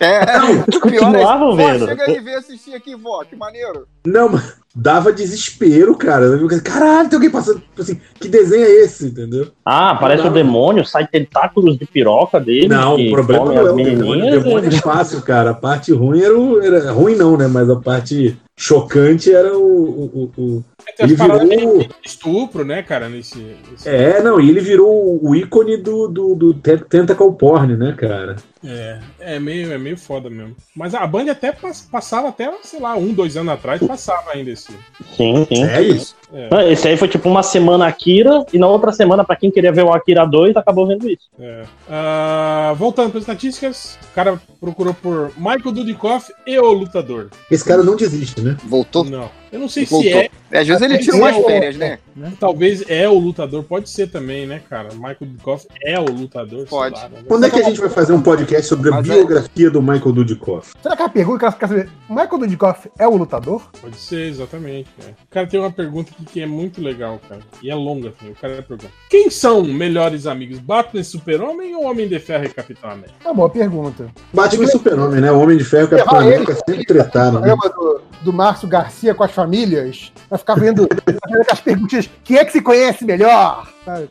É, 0.00 0.20
o 0.76 0.80
pior 0.80 0.94
é 0.94 0.98
Continuavam 0.98 1.50
Vó, 1.50 1.56
vendo. 1.56 1.86
Chega 1.86 2.04
aí 2.04 2.16
e 2.16 2.20
vê 2.20 2.34
assistir 2.34 2.74
aqui, 2.74 2.94
vó, 2.96 3.22
que 3.24 3.36
maneiro. 3.36 3.86
Não, 4.06 4.28
mas 4.28 4.56
dava 4.74 5.12
desespero, 5.12 5.94
cara. 5.96 6.26
Caralho, 6.62 7.08
tem 7.08 7.16
alguém 7.16 7.30
passando. 7.30 7.60
tipo 7.60 7.82
Assim, 7.82 8.00
que 8.18 8.28
desenho 8.28 8.64
é 8.64 8.70
esse, 8.84 9.06
entendeu? 9.06 9.48
Ah, 9.64 9.90
aparece 9.90 10.24
Não. 10.24 10.30
o 10.30 10.34
demônio, 10.34 10.84
sai 10.84 11.06
tentáculos 11.06 11.78
de 11.78 11.86
piroca 11.86 12.40
dele. 12.40 12.68
Não, 12.68 12.96
o 12.96 13.10
problema 13.10 13.44
não 13.46 13.58
é 13.58 13.70
o 13.70 13.76
demônio. 13.76 14.26
O 14.26 14.42
demônio 14.42 14.68
é 14.68 14.72
fácil, 14.72 15.22
cara. 15.22 15.50
A 15.50 15.54
parte 15.54 15.92
ruim 15.92 16.22
era 16.22 16.36
o. 16.36 16.60
Era, 16.62 16.92
ruim 16.92 17.14
não, 17.14 17.36
né? 17.36 17.46
Mas 17.46 17.70
a 17.70 17.76
parte 17.76 18.36
chocante 18.56 19.32
era 19.32 19.56
o. 19.56 19.62
o, 19.64 20.32
o- 20.36 20.42
o- 20.42 20.64
Tem 20.96 21.06
ele 21.06 21.14
virou. 21.14 21.86
estupro, 22.04 22.64
né, 22.64 22.82
cara, 22.82 23.08
nesse... 23.08 23.38
nesse- 23.70 23.88
É, 23.88 24.22
não, 24.22 24.40
e 24.40 24.48
ele 24.48 24.60
virou 24.60 25.18
o 25.22 25.34
ícone 25.34 25.76
do, 25.76 26.06
do, 26.08 26.34
do 26.34 26.54
te- 26.54 26.76
tentacle 26.78 27.32
porn, 27.32 27.76
né, 27.76 27.92
cara? 27.98 28.36
É, 28.66 28.98
é 29.20 29.38
meio, 29.38 29.72
é 29.72 29.76
meio 29.78 29.96
foda 29.96 30.30
mesmo. 30.30 30.54
Mas 30.74 30.94
a 30.94 31.06
Band 31.06 31.30
até 31.30 31.52
pass- 31.52 31.86
passava 31.90 32.28
até, 32.28 32.50
sei 32.62 32.80
lá, 32.80 32.96
um, 32.96 33.12
dois 33.12 33.36
anos 33.36 33.52
atrás, 33.54 33.80
passava 33.86 34.30
ainda 34.32 34.50
esse. 34.50 34.72
Sim, 35.16 35.46
sim. 35.48 35.56
Sério? 35.66 36.00
É. 36.32 36.48
Ah, 36.50 36.64
Esse 36.66 36.88
aí 36.88 36.96
foi 36.96 37.06
tipo 37.08 37.28
uma 37.28 37.42
semana 37.42 37.86
Akira, 37.86 38.44
e 38.52 38.58
na 38.58 38.66
outra 38.66 38.90
semana, 38.92 39.22
pra 39.24 39.36
quem 39.36 39.50
queria 39.50 39.70
ver 39.72 39.84
o 39.84 39.92
Akira 39.92 40.24
2, 40.26 40.56
acabou 40.56 40.86
vendo 40.86 41.08
isso. 41.08 41.28
É. 41.38 41.62
Ah, 41.88 42.74
voltando 42.76 43.10
para 43.10 43.18
as 43.18 43.22
estatísticas, 43.24 43.98
o 44.10 44.14
cara 44.14 44.40
procurou 44.60 44.94
por 44.94 45.30
Michael 45.36 45.72
Dudikoff 45.72 46.32
e 46.46 46.58
o 46.58 46.72
lutador. 46.72 47.28
Esse 47.50 47.64
cara 47.64 47.82
não 47.82 47.96
desiste, 47.96 48.40
né? 48.44 48.56
Voltou? 48.64 49.04
Não. 49.04 49.30
Eu 49.54 49.60
não 49.60 49.68
sei 49.68 49.84
Voltou. 49.86 50.10
se 50.10 50.18
é. 50.18 50.30
Às 50.58 50.66
vezes 50.66 50.82
ele 50.82 50.98
tira 50.98 51.16
é 51.16 51.20
umas 51.20 51.36
o- 51.36 51.44
férias, 51.44 51.76
né? 51.76 51.98
Talvez 52.38 52.84
é 52.88 53.08
o 53.08 53.14
lutador, 53.18 53.62
pode 53.64 53.88
ser 53.88 54.08
também, 54.08 54.46
né, 54.46 54.60
cara? 54.68 54.88
Michael 54.94 55.16
Dudikoff 55.20 55.66
é 55.82 55.98
o 55.98 56.04
lutador. 56.04 56.66
Pode. 56.66 56.94
Lá, 56.96 57.08
né? 57.08 57.22
Quando 57.26 57.46
é 57.46 57.50
que 57.50 57.58
a 57.60 57.62
gente 57.62 57.80
vai 57.80 57.88
fazer 57.88 58.12
um 58.12 58.20
podcast 58.22 58.66
sobre 58.66 58.88
a 58.90 58.92
Mas 58.96 59.08
é- 59.08 59.14
biografia 59.14 59.70
do 59.70 59.80
Michael 59.80 60.12
Dudikoff? 60.12 60.72
Será 60.82 60.96
que 60.96 61.02
a 61.02 61.08
pergunta 61.08 61.38
que 61.38 61.44
ela 61.44 61.52
quer 61.54 61.68
saber, 61.68 61.88
Michael 62.08 62.38
Dudikoff 62.38 62.88
é 62.98 63.06
o 63.06 63.16
lutador? 63.16 63.62
Pode 63.80 63.96
ser, 63.96 64.28
exatamente. 64.28 64.88
é. 65.06 65.10
O 65.10 65.14
cara 65.30 65.46
tem 65.46 65.58
uma 65.60 65.70
pergunta 65.72 66.10
aqui 66.12 66.24
que 66.24 66.40
é 66.40 66.46
muito 66.46 66.80
legal, 66.82 67.20
cara. 67.28 67.40
E 67.62 67.70
é 67.70 67.74
longa 67.74 68.12
também. 68.18 68.32
O 68.34 68.36
cara 68.36 68.54
pergunta: 68.62 68.88
Quem 69.10 69.30
são 69.30 69.62
melhores 69.64 70.26
amigos? 70.26 70.58
Batman 70.58 71.00
e 71.00 71.04
Super-Homem 71.04 71.74
ou 71.76 71.84
Homem 71.84 72.08
de 72.08 72.18
Ferro 72.18 72.44
e 72.44 72.48
Capitão 72.48 72.90
América? 72.90 73.14
É 73.24 73.28
uma 73.28 73.34
boa 73.34 73.50
pergunta. 73.50 74.08
Batman 74.32 74.64
e 74.64 74.68
Super-Homem, 74.68 75.20
né? 75.20 75.30
O 75.32 75.38
Homem 75.40 75.56
de 75.56 75.64
Ferro 75.64 75.84
e 75.84 75.86
o 75.86 75.90
Capitão 75.98 76.18
América 76.20 76.54
sempre 76.54 76.84
tretaram, 76.84 77.40
né? 77.40 77.54
do, 77.54 78.00
do 78.22 78.32
Márcio 78.32 78.68
Garcia 78.68 79.14
com 79.14 79.22
as 79.24 79.30
famílias, 79.44 80.12
vai 80.30 80.38
ficar 80.38 80.54
vendo 80.54 80.88
aquelas 81.22 81.60
perguntinhas, 81.60 82.08
quem 82.24 82.38
é 82.38 82.44
que 82.44 82.52
se 82.52 82.60
conhece 82.62 83.04
melhor? 83.04 83.68
Sabe. 83.84 84.08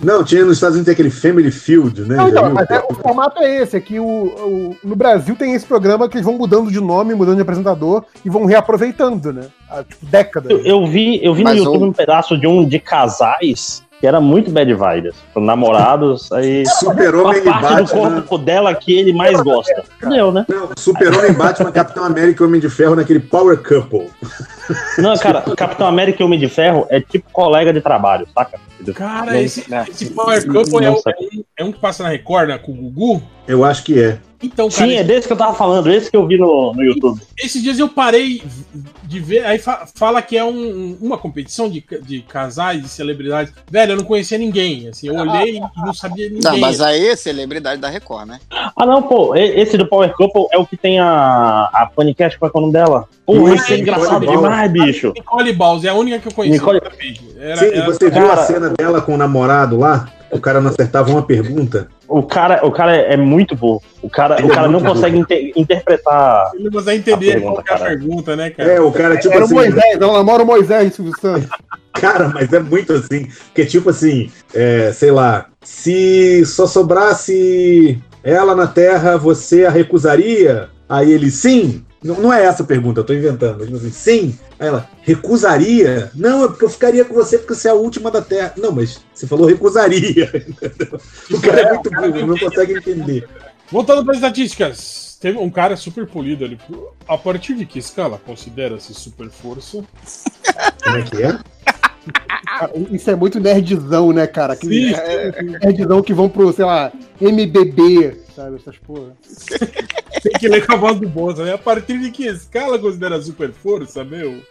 Não, 0.00 0.24
tinha 0.24 0.44
nos 0.44 0.54
Estados 0.56 0.76
Unidos 0.76 0.86
tem 0.86 0.92
aquele 0.94 1.10
Family 1.10 1.50
Field, 1.50 2.00
né? 2.02 2.16
Não, 2.16 2.28
então, 2.28 2.50
mas 2.50 2.70
é, 2.70 2.82
o 2.88 2.94
formato 2.94 3.38
é 3.42 3.62
esse, 3.62 3.76
é 3.76 3.80
que 3.80 4.00
o, 4.00 4.04
o- 4.06 4.76
no 4.82 4.96
Brasil 4.96 5.36
tem 5.36 5.52
esse 5.52 5.66
programa 5.66 6.08
que 6.08 6.16
eles 6.16 6.24
vão 6.24 6.38
mudando 6.38 6.70
de 6.70 6.80
nome, 6.80 7.14
mudando 7.14 7.36
de 7.36 7.42
apresentador 7.42 8.04
e 8.24 8.30
vão 8.30 8.46
reaproveitando, 8.46 9.30
né? 9.32 9.42
Há, 9.70 9.84
tipo, 9.84 10.06
décadas. 10.06 10.50
Eu, 10.50 10.64
eu 10.64 10.86
vi, 10.86 11.22
eu 11.22 11.34
vi 11.34 11.44
no 11.44 11.52
YouTube 11.54 11.82
o- 11.82 11.86
um 11.88 11.92
pedaço 11.92 12.38
de 12.38 12.46
um 12.46 12.66
de 12.66 12.78
casais 12.78 13.82
que 14.00 14.06
era 14.06 14.18
muito 14.18 14.50
bad 14.50 14.72
vibes. 14.72 15.14
Namorados, 15.36 16.32
aí. 16.32 16.64
Super-Homem 16.80 17.42
e 17.44 17.48
a 17.50 17.52
parte 17.58 17.92
do 17.92 18.00
Batman. 18.00 18.10
corpo 18.22 18.38
dela 18.38 18.74
que 18.74 18.98
ele 18.98 19.12
mais 19.12 19.38
gosta. 19.42 19.82
Deu, 20.08 20.32
né? 20.32 20.46
Super-Homem, 20.78 21.34
Batman, 21.34 21.70
Capitão 21.70 22.04
América 22.04 22.42
e 22.42 22.46
Homem 22.46 22.58
de 22.58 22.70
Ferro 22.70 22.96
naquele 22.96 23.20
Power 23.20 23.58
Couple. 23.58 24.08
Não, 24.98 25.16
cara, 25.16 25.42
Capitão 25.56 25.86
América 25.86 26.22
e 26.22 26.24
Homem 26.24 26.38
de 26.38 26.48
Ferro 26.48 26.86
é 26.88 27.00
tipo 27.00 27.30
colega 27.30 27.72
de 27.72 27.80
trabalho, 27.80 28.26
saca? 28.34 28.58
Rápido. 28.80 28.94
Cara, 28.94 29.32
Não- 29.32 29.40
esse, 29.40 29.70
não, 29.70 29.82
esse 29.84 30.10
Power 30.10 30.46
Couple 30.46 30.84
é, 30.84 30.90
um- 30.90 30.94
é 30.94 31.10
um, 31.20 31.44
é 31.58 31.64
um 31.64 31.72
que 31.72 31.78
passa 31.80 32.02
na 32.02 32.08
Record, 32.08 32.48
né, 32.48 32.58
com 32.58 32.72
o 32.72 32.74
Gugu? 32.74 33.22
Eu 33.46 33.64
acho 33.64 33.82
que 33.84 34.00
é. 34.00 34.18
Então, 34.42 34.70
cara, 34.70 34.88
Sim, 34.88 34.94
é 34.96 35.04
desse 35.04 35.26
que 35.26 35.32
eu 35.34 35.36
tava 35.36 35.52
falando, 35.54 35.92
esse 35.92 36.10
que 36.10 36.16
eu 36.16 36.26
vi 36.26 36.38
no, 36.38 36.72
no 36.72 36.82
YouTube. 36.82 37.20
esses 37.38 37.62
dias 37.62 37.78
eu 37.78 37.88
parei 37.90 38.42
de 39.04 39.20
ver, 39.20 39.44
aí 39.44 39.58
fa- 39.58 39.86
fala 39.94 40.22
que 40.22 40.34
é 40.34 40.42
um- 40.42 40.96
uma 40.98 41.18
competição 41.18 41.68
de, 41.68 41.84
de 42.02 42.20
casais, 42.22 42.80
de 42.80 42.88
celebridades. 42.88 43.52
Velho, 43.70 43.92
eu 43.92 43.96
não 43.98 44.04
conhecia 44.04 44.38
ninguém, 44.38 44.88
assim, 44.88 45.08
eu 45.08 45.14
olhei 45.14 45.56
e 45.58 45.60
não 45.60 45.92
sabia 45.92 46.30
ninguém. 46.30 46.42
Não, 46.42 46.56
mas 46.58 46.80
aí 46.80 47.08
é 47.08 47.16
celebridade 47.16 47.82
da 47.82 47.90
Record, 47.90 48.28
né? 48.28 48.38
Ah, 48.50 48.86
não, 48.86 49.02
pô, 49.02 49.34
esse 49.36 49.76
do 49.76 49.86
Power 49.86 50.10
Couple 50.14 50.46
é 50.52 50.56
o 50.56 50.64
que 50.66 50.76
tem 50.76 50.98
a, 50.98 51.68
a 51.70 51.90
Panicast, 51.94 52.38
qual 52.38 52.48
é 52.48 52.52
que 52.52 52.56
é 52.56 52.60
o 52.60 52.62
nome 52.62 52.72
dela? 52.72 53.06
Esse 53.54 53.74
é 53.74 53.78
engraçado 53.78 54.20
Nicole 54.20 54.38
demais, 54.38 54.72
bicho. 54.72 55.12
Nicole 55.14 55.52
Balls, 55.52 55.84
é 55.84 55.88
a 55.90 55.94
única 55.94 56.18
que 56.18 56.28
eu 56.28 56.32
conheci. 56.32 56.58
Nicole- 56.58 56.80
Era- 57.38 57.56
Sim, 57.56 57.66
era- 57.66 57.84
você 57.86 58.10
viu 58.10 58.24
a 58.24 58.28
Cara- 58.28 58.42
cena 58.46 58.69
dela 58.78 59.00
com 59.00 59.14
o 59.14 59.18
namorado 59.18 59.78
lá? 59.78 60.08
O 60.30 60.38
cara 60.40 60.60
não 60.60 60.70
acertava 60.70 61.10
uma 61.10 61.22
pergunta. 61.22 61.88
O 62.06 62.22
cara, 62.22 62.64
o 62.64 62.70
cara 62.70 62.94
é 62.96 63.16
muito 63.16 63.54
bom. 63.56 63.80
O 64.00 64.08
cara, 64.08 64.36
Ele 64.38 64.48
o 64.48 64.52
é 64.52 64.54
cara 64.54 64.68
não 64.68 64.80
muito 64.80 64.94
consegue 64.94 65.18
inte- 65.18 65.52
interpretar. 65.56 66.50
Ele 66.54 66.64
não 66.64 66.70
consegue 66.70 66.98
entender 66.98 67.30
A 67.30 67.32
pergunta, 67.34 67.52
qual 67.54 67.64
que 67.64 67.70
é 67.70 67.74
a 67.74 67.78
cara. 67.78 67.90
pergunta, 67.90 68.36
né, 68.36 68.50
cara? 68.50 68.72
É, 68.72 68.80
o 68.80 68.92
cara, 68.92 69.16
tipo 69.16 69.32
Era 69.34 69.42
o 69.42 69.44
assim. 69.44 69.54
Moisés, 69.54 70.00
ela 70.00 70.12
namora 70.12 70.42
o 70.42 70.46
Moisés, 70.46 70.94
Silvio 70.94 71.14
Santos. 71.20 71.48
Cara, 71.92 72.28
mas 72.28 72.50
é 72.52 72.60
muito 72.60 72.92
assim. 72.94 73.26
Porque, 73.46 73.66
tipo 73.66 73.90
assim, 73.90 74.30
é, 74.54 74.90
sei 74.92 75.10
lá, 75.10 75.46
se 75.60 76.46
só 76.46 76.66
sobrasse 76.66 78.00
ela 78.22 78.54
na 78.54 78.66
Terra, 78.66 79.16
você 79.18 79.64
a 79.66 79.70
recusaria? 79.70 80.68
Aí 80.88 81.10
ele, 81.12 81.30
sim. 81.30 81.84
Não, 82.02 82.20
não 82.20 82.32
é 82.32 82.44
essa 82.44 82.62
a 82.62 82.66
pergunta, 82.66 83.00
eu 83.00 83.04
tô 83.04 83.12
inventando. 83.12 83.64
Tipo 83.64 83.76
assim, 83.76 83.90
sim. 83.90 84.38
Aí 84.58 84.68
ela, 84.68 84.88
recusaria? 85.02 86.10
Não, 86.14 86.44
é 86.44 86.48
porque 86.48 86.64
eu 86.64 86.70
ficaria 86.70 87.04
com 87.04 87.14
você 87.14 87.38
porque 87.38 87.54
você 87.54 87.68
é 87.68 87.70
a 87.70 87.74
última 87.74 88.10
da 88.10 88.22
Terra. 88.22 88.54
Não, 88.56 88.72
mas 88.72 89.00
você 89.12 89.26
falou 89.26 89.46
recusaria. 89.46 90.30
O 91.30 91.40
cara 91.40 91.60
é 91.60 91.72
muito 91.72 91.90
burro, 91.90 92.26
não 92.26 92.38
consegue 92.38 92.74
entender. 92.74 93.28
Voltando 93.70 94.02
para 94.02 94.12
as 94.12 94.18
estatísticas. 94.18 95.18
Teve 95.20 95.38
um 95.38 95.50
cara 95.50 95.76
super 95.76 96.06
polido 96.06 96.44
ali. 96.44 96.58
A 97.06 97.18
partir 97.18 97.54
de 97.54 97.66
que 97.66 97.78
escala 97.78 98.18
considera-se 98.18 98.94
super 98.94 99.28
força? 99.28 99.84
Como 100.82 100.96
é 100.96 101.02
que 101.02 101.22
é? 101.22 101.38
Isso 102.90 103.10
é 103.10 103.14
muito 103.14 103.40
nerdzão, 103.40 104.12
né, 104.12 104.26
cara? 104.26 104.54
Aquele 104.54 104.94
Sim. 104.94 105.00
nerdzão 105.62 106.02
que 106.02 106.14
vão 106.14 106.28
pro, 106.28 106.52
sei 106.52 106.64
lá, 106.64 106.92
MBB, 107.20 108.16
sabe? 108.34 108.56
Essas 108.56 108.76
porra. 108.78 109.16
Tem 110.22 110.32
que 110.32 110.48
ler 110.48 110.66
com 110.66 110.74
a 110.74 110.76
voz 110.76 111.00
do 111.00 111.08
Bolsa, 111.08 111.44
né? 111.44 111.54
A 111.54 111.58
partir 111.58 111.98
de 111.98 112.10
que 112.10 112.26
escala 112.26 112.78
considera 112.78 113.20
super 113.22 113.52
força, 113.52 114.04
meu? 114.04 114.42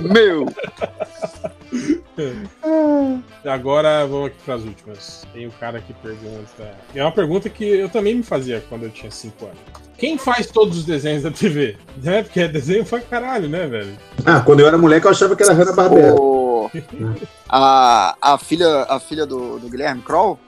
Meu! 0.00 0.46
Agora 3.44 4.06
vamos 4.06 4.28
aqui 4.28 4.38
para 4.44 4.54
as 4.54 4.62
últimas. 4.62 5.26
Tem 5.32 5.46
o 5.46 5.52
cara 5.52 5.80
que 5.80 5.92
pergunta. 5.94 6.74
É 6.94 7.02
uma 7.02 7.12
pergunta 7.12 7.50
que 7.50 7.64
eu 7.64 7.88
também 7.90 8.14
me 8.14 8.22
fazia 8.22 8.64
quando 8.68 8.84
eu 8.84 8.90
tinha 8.90 9.10
5 9.10 9.44
anos. 9.44 9.58
Quem 10.00 10.16
faz 10.18 10.46
todos 10.46 10.78
os 10.78 10.84
desenhos 10.84 11.22
da 11.22 11.30
TV? 11.30 11.76
Né? 12.02 12.22
Porque 12.22 12.48
desenho 12.48 12.82
pra 12.84 12.98
caralho, 13.00 13.46
né, 13.48 13.66
velho? 13.66 13.92
Ah, 14.24 14.40
quando 14.40 14.60
eu 14.60 14.66
era 14.66 14.78
moleque 14.78 15.06
eu 15.06 15.10
achava 15.10 15.36
que 15.36 15.42
era 15.42 15.52
Hanna 15.52 15.72
Barbera. 15.72 16.14
O- 16.14 16.70
a, 17.48 18.16
a 18.22 18.38
filha, 18.38 18.84
a 18.88 18.98
filha 18.98 19.26
do, 19.26 19.58
do 19.58 19.68
Guilherme 19.68 20.00
Kroll 20.00 20.38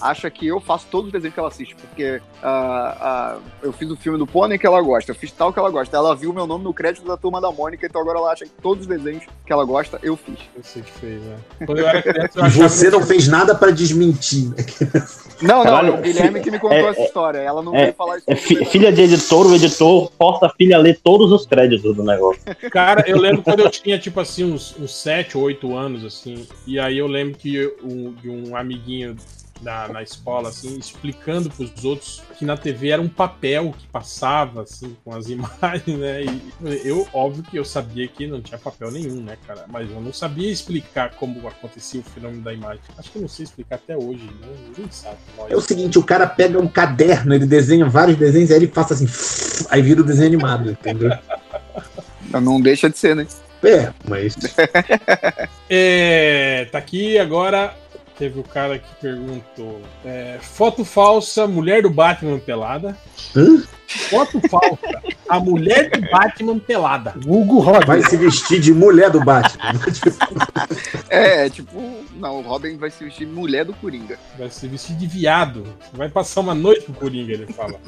acha 0.00 0.30
que 0.30 0.46
eu 0.46 0.60
faço 0.60 0.86
todos 0.90 1.06
os 1.06 1.12
desenhos 1.12 1.34
que 1.34 1.40
ela 1.40 1.48
assiste, 1.48 1.74
porque 1.76 2.20
ah, 2.42 2.96
ah, 3.00 3.38
eu 3.62 3.72
fiz 3.72 3.90
o 3.90 3.96
filme 3.96 4.18
do 4.18 4.26
Pônei 4.26 4.58
que 4.58 4.66
ela 4.66 4.80
gosta, 4.80 5.10
eu 5.10 5.14
fiz 5.14 5.30
tal 5.32 5.52
que 5.52 5.58
ela 5.58 5.70
gosta. 5.70 5.96
Ela 5.96 6.14
viu 6.14 6.32
meu 6.32 6.46
nome 6.46 6.64
no 6.64 6.74
crédito 6.74 7.06
da 7.06 7.16
turma 7.16 7.40
da 7.40 7.50
Mônica, 7.50 7.86
então 7.86 8.00
agora 8.00 8.18
ela 8.18 8.32
acha 8.32 8.44
que 8.44 8.50
todos 8.62 8.82
os 8.82 8.86
desenhos 8.86 9.24
que 9.44 9.52
ela 9.52 9.64
gosta, 9.64 9.98
eu 10.02 10.16
fiz. 10.16 10.38
Eu 10.56 10.62
sei 10.62 10.82
que 10.82 10.90
fez, 10.92 11.22
né? 11.22 11.36
Quando 11.64 11.78
eu 11.78 11.88
era 11.88 12.02
criança, 12.02 12.38
eu 12.40 12.46
E 12.46 12.50
você 12.68 12.90
não 12.90 13.02
fez 13.02 13.28
nada 13.28 13.54
pra 13.54 13.70
desmentir. 13.70 14.50
Não, 15.42 15.58
não, 15.58 15.64
Caralho, 15.64 15.94
é 15.94 15.98
o 15.98 16.02
Guilherme 16.02 16.38
fi- 16.38 16.44
que 16.44 16.50
me 16.50 16.58
contou 16.58 16.78
é- 16.78 16.90
essa 16.90 17.02
história. 17.02 17.38
Ela 17.38 17.62
não 17.62 17.74
é- 17.74 17.82
veio 17.84 17.94
falar 17.94 18.16
isso. 18.18 18.24
É 18.26 18.34
fi- 18.34 18.64
filha 18.64 18.90
de 18.92 19.02
editor, 19.02 19.46
o 19.46 19.54
editor 19.54 20.10
força 20.16 20.46
a 20.46 20.50
filha 20.50 20.76
a 20.76 20.78
ler 20.80 20.98
todos 21.02 21.30
os 21.30 21.46
créditos 21.46 21.94
do 21.94 22.02
negócio. 22.02 22.40
Cara, 22.70 23.04
eu 23.06 23.18
lembro 23.18 23.42
quando 23.42 23.60
eu 23.60 23.70
tinha, 23.70 23.98
tipo 23.98 24.18
assim, 24.18 24.44
uns, 24.44 24.74
uns 24.78 24.94
7 24.94 25.36
ou 25.36 25.44
8 25.44 25.76
anos, 25.76 26.04
assim, 26.04 26.46
e 26.66 26.78
aí 26.80 26.96
eu 26.98 27.06
lembro 27.06 27.36
que 27.38 27.54
eu- 27.54 27.76
um, 27.84 28.12
de 28.12 28.30
um 28.30 28.56
amiguinho 28.56 29.14
na, 29.60 29.88
na 29.88 30.02
escola, 30.02 30.48
assim, 30.48 30.78
explicando 30.78 31.50
pros 31.50 31.84
outros 31.84 32.22
que 32.38 32.44
na 32.44 32.56
TV 32.56 32.90
era 32.90 33.00
um 33.00 33.08
papel 33.08 33.74
que 33.76 33.86
passava, 33.86 34.62
assim, 34.62 34.96
com 35.04 35.14
as 35.14 35.28
imagens, 35.30 35.98
né? 35.98 36.22
E 36.24 36.52
eu, 36.84 37.06
óbvio 37.12 37.42
que 37.42 37.58
eu 37.58 37.64
sabia 37.64 38.06
que 38.08 38.26
não 38.26 38.40
tinha 38.40 38.58
papel 38.58 38.90
nenhum, 38.90 39.22
né, 39.22 39.36
cara? 39.46 39.64
Mas 39.68 39.90
eu 39.90 40.00
não 40.00 40.12
sabia 40.12 40.50
explicar 40.50 41.14
como 41.16 41.46
acontecia 41.48 42.00
o 42.00 42.04
fenômeno 42.04 42.42
da 42.42 42.52
imagem. 42.52 42.80
Acho 42.98 43.10
que 43.10 43.18
eu 43.18 43.22
não 43.22 43.28
sei 43.28 43.44
explicar 43.44 43.76
até 43.76 43.96
hoje, 43.96 44.24
né? 44.40 44.48
Ninguém 44.68 44.90
sabe. 44.90 45.16
nós. 45.36 45.50
É 45.50 45.56
o 45.56 45.60
seguinte, 45.60 45.98
o 45.98 46.02
cara 46.02 46.26
pega 46.26 46.58
um 46.58 46.68
caderno, 46.68 47.34
ele 47.34 47.46
desenha 47.46 47.86
vários 47.86 48.16
desenhos, 48.16 48.50
aí 48.50 48.58
ele 48.58 48.68
passa 48.68 48.94
assim, 48.94 49.06
aí 49.70 49.82
vira 49.82 50.00
o 50.00 50.04
desenho 50.04 50.28
animado, 50.28 50.70
entendeu? 50.70 51.10
Não 52.42 52.60
deixa 52.60 52.90
de 52.90 52.98
ser, 52.98 53.16
né? 53.16 53.26
É, 53.62 53.92
mas. 54.08 54.36
É, 55.68 56.68
tá 56.70 56.78
aqui 56.78 57.18
agora. 57.18 57.74
Teve 58.18 58.40
o 58.40 58.42
cara 58.42 58.78
que 58.78 58.94
perguntou: 59.00 59.80
é, 60.04 60.38
foto 60.40 60.84
falsa, 60.84 61.46
mulher 61.46 61.82
do 61.82 61.90
Batman 61.90 62.38
pelada. 62.38 62.96
Hã? 63.36 63.62
Foto 63.86 64.40
falsa, 64.48 65.02
a 65.28 65.38
mulher 65.38 65.90
do 65.90 66.00
Batman 66.10 66.58
pelada. 66.58 67.14
Hugo 67.26 67.60
Robin. 67.60 67.86
Vai 67.86 68.02
se 68.02 68.16
vestir 68.16 68.60
de 68.60 68.72
mulher 68.72 69.10
do 69.10 69.24
Batman. 69.24 69.72
É, 71.08 71.48
tipo, 71.48 71.80
não, 72.16 72.40
o 72.40 72.42
Robin 72.42 72.76
vai 72.76 72.90
se 72.90 73.04
vestir 73.04 73.26
mulher 73.26 73.64
do 73.64 73.72
Coringa. 73.72 74.18
Vai 74.36 74.50
se 74.50 74.66
vestir 74.66 74.96
de 74.96 75.06
viado. 75.06 75.64
Vai 75.92 76.08
passar 76.08 76.40
uma 76.40 76.54
noite 76.54 76.84
com 76.86 76.92
o 76.92 76.94
Coringa, 76.96 77.32
ele 77.32 77.46
fala. 77.52 77.78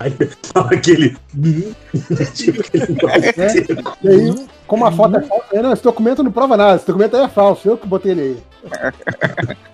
Aí 0.00 0.10
fala 0.42 0.70
aquele. 0.72 1.16
tipo 2.34 2.60
aquele 2.60 2.96
É, 3.38 3.62
e 4.02 4.08
aí, 4.08 4.46
como 4.66 4.84
a 4.84 4.92
foto 4.92 5.16
é 5.16 5.22
falsa, 5.22 5.46
é, 5.52 5.62
não, 5.62 5.72
esse 5.72 5.82
documento 5.82 6.22
não 6.22 6.32
prova 6.32 6.56
nada, 6.56 6.76
esse 6.76 6.86
documento 6.86 7.16
aí 7.16 7.24
é 7.24 7.28
falso, 7.28 7.68
eu 7.68 7.76
que 7.76 7.86
botei 7.86 8.12
ele 8.12 8.20
aí. 8.22 8.42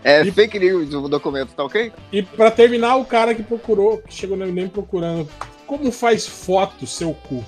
É 0.02 0.24
fake 0.24 0.58
news 0.58 0.92
o 0.94 1.08
documento, 1.08 1.52
tá 1.54 1.64
ok? 1.64 1.92
E 2.10 2.22
pra 2.22 2.50
terminar, 2.50 2.96
o 2.96 3.04
cara 3.04 3.34
que 3.34 3.42
procurou, 3.42 3.98
que 3.98 4.12
chegou 4.12 4.36
no 4.36 4.46
nem 4.46 4.68
procurando. 4.68 5.28
Como 5.66 5.92
faz 5.92 6.26
foto 6.26 6.86
seu 6.86 7.12
cu? 7.12 7.44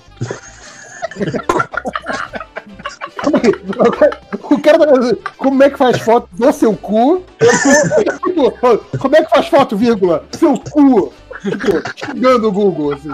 O 4.43 4.61
cara 4.61 4.77
tá 4.77 4.97
dizendo, 4.97 5.19
como 5.37 5.63
é 5.63 5.69
que 5.69 5.77
faz 5.77 5.99
foto 5.99 6.29
do 6.31 6.51
seu 6.53 6.75
cu? 6.75 7.23
como 8.99 9.15
é 9.15 9.23
que 9.23 9.29
faz 9.29 9.47
foto, 9.47 9.75
vírgula? 9.75 10.25
Seu 10.31 10.57
cu! 10.59 11.11
Xingando 11.95 12.47
o 12.47 12.51
Google, 12.51 12.93
assim. 12.93 13.09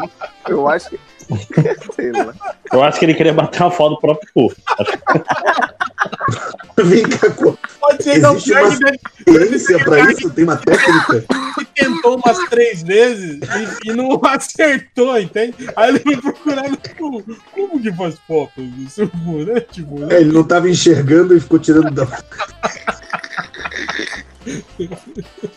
Eu 0.47 0.67
acho 0.67 0.89
que. 0.89 0.99
Sei 1.95 2.11
lá. 2.11 2.33
Eu 2.71 2.83
acho 2.83 2.99
que 2.99 3.05
ele 3.05 3.13
queria 3.13 3.33
bater 3.33 3.61
uma 3.61 3.71
foto 3.71 3.95
do 3.95 4.01
próprio 4.01 4.29
cu. 4.33 4.53
Vem 6.77 7.03
cá, 7.03 7.29
Pode 7.79 8.03
ser 8.03 8.19
não 8.19 8.33
uma 8.33 8.39
ciência 8.39 9.83
pra 9.83 10.11
isso? 10.11 10.29
Tem 10.29 10.43
uma 10.43 10.57
técnica? 10.57 11.25
que 11.57 11.65
tentou 11.73 12.17
umas 12.23 12.37
três 12.49 12.83
vezes 12.83 13.39
e, 13.83 13.89
e 13.89 13.93
não 13.93 14.19
acertou, 14.23 15.19
entende? 15.19 15.55
Aí 15.75 15.89
ele 15.89 15.99
foi 15.99 16.17
procurar 16.17 16.69
no 16.69 16.77
cu. 16.77 17.37
Como 17.51 17.81
que 17.81 17.91
faz 17.93 18.15
foto 18.27 18.61
do 18.61 18.89
seu 18.89 19.09
cu, 19.09 19.43
né? 19.43 19.59
Tipo, 19.61 19.99
né? 19.99 20.15
É, 20.15 20.21
ele 20.21 20.31
não 20.31 20.43
tava 20.43 20.69
enxergando 20.69 21.35
e 21.35 21.39
ficou 21.39 21.59
tirando 21.59 21.91
da. 21.91 22.07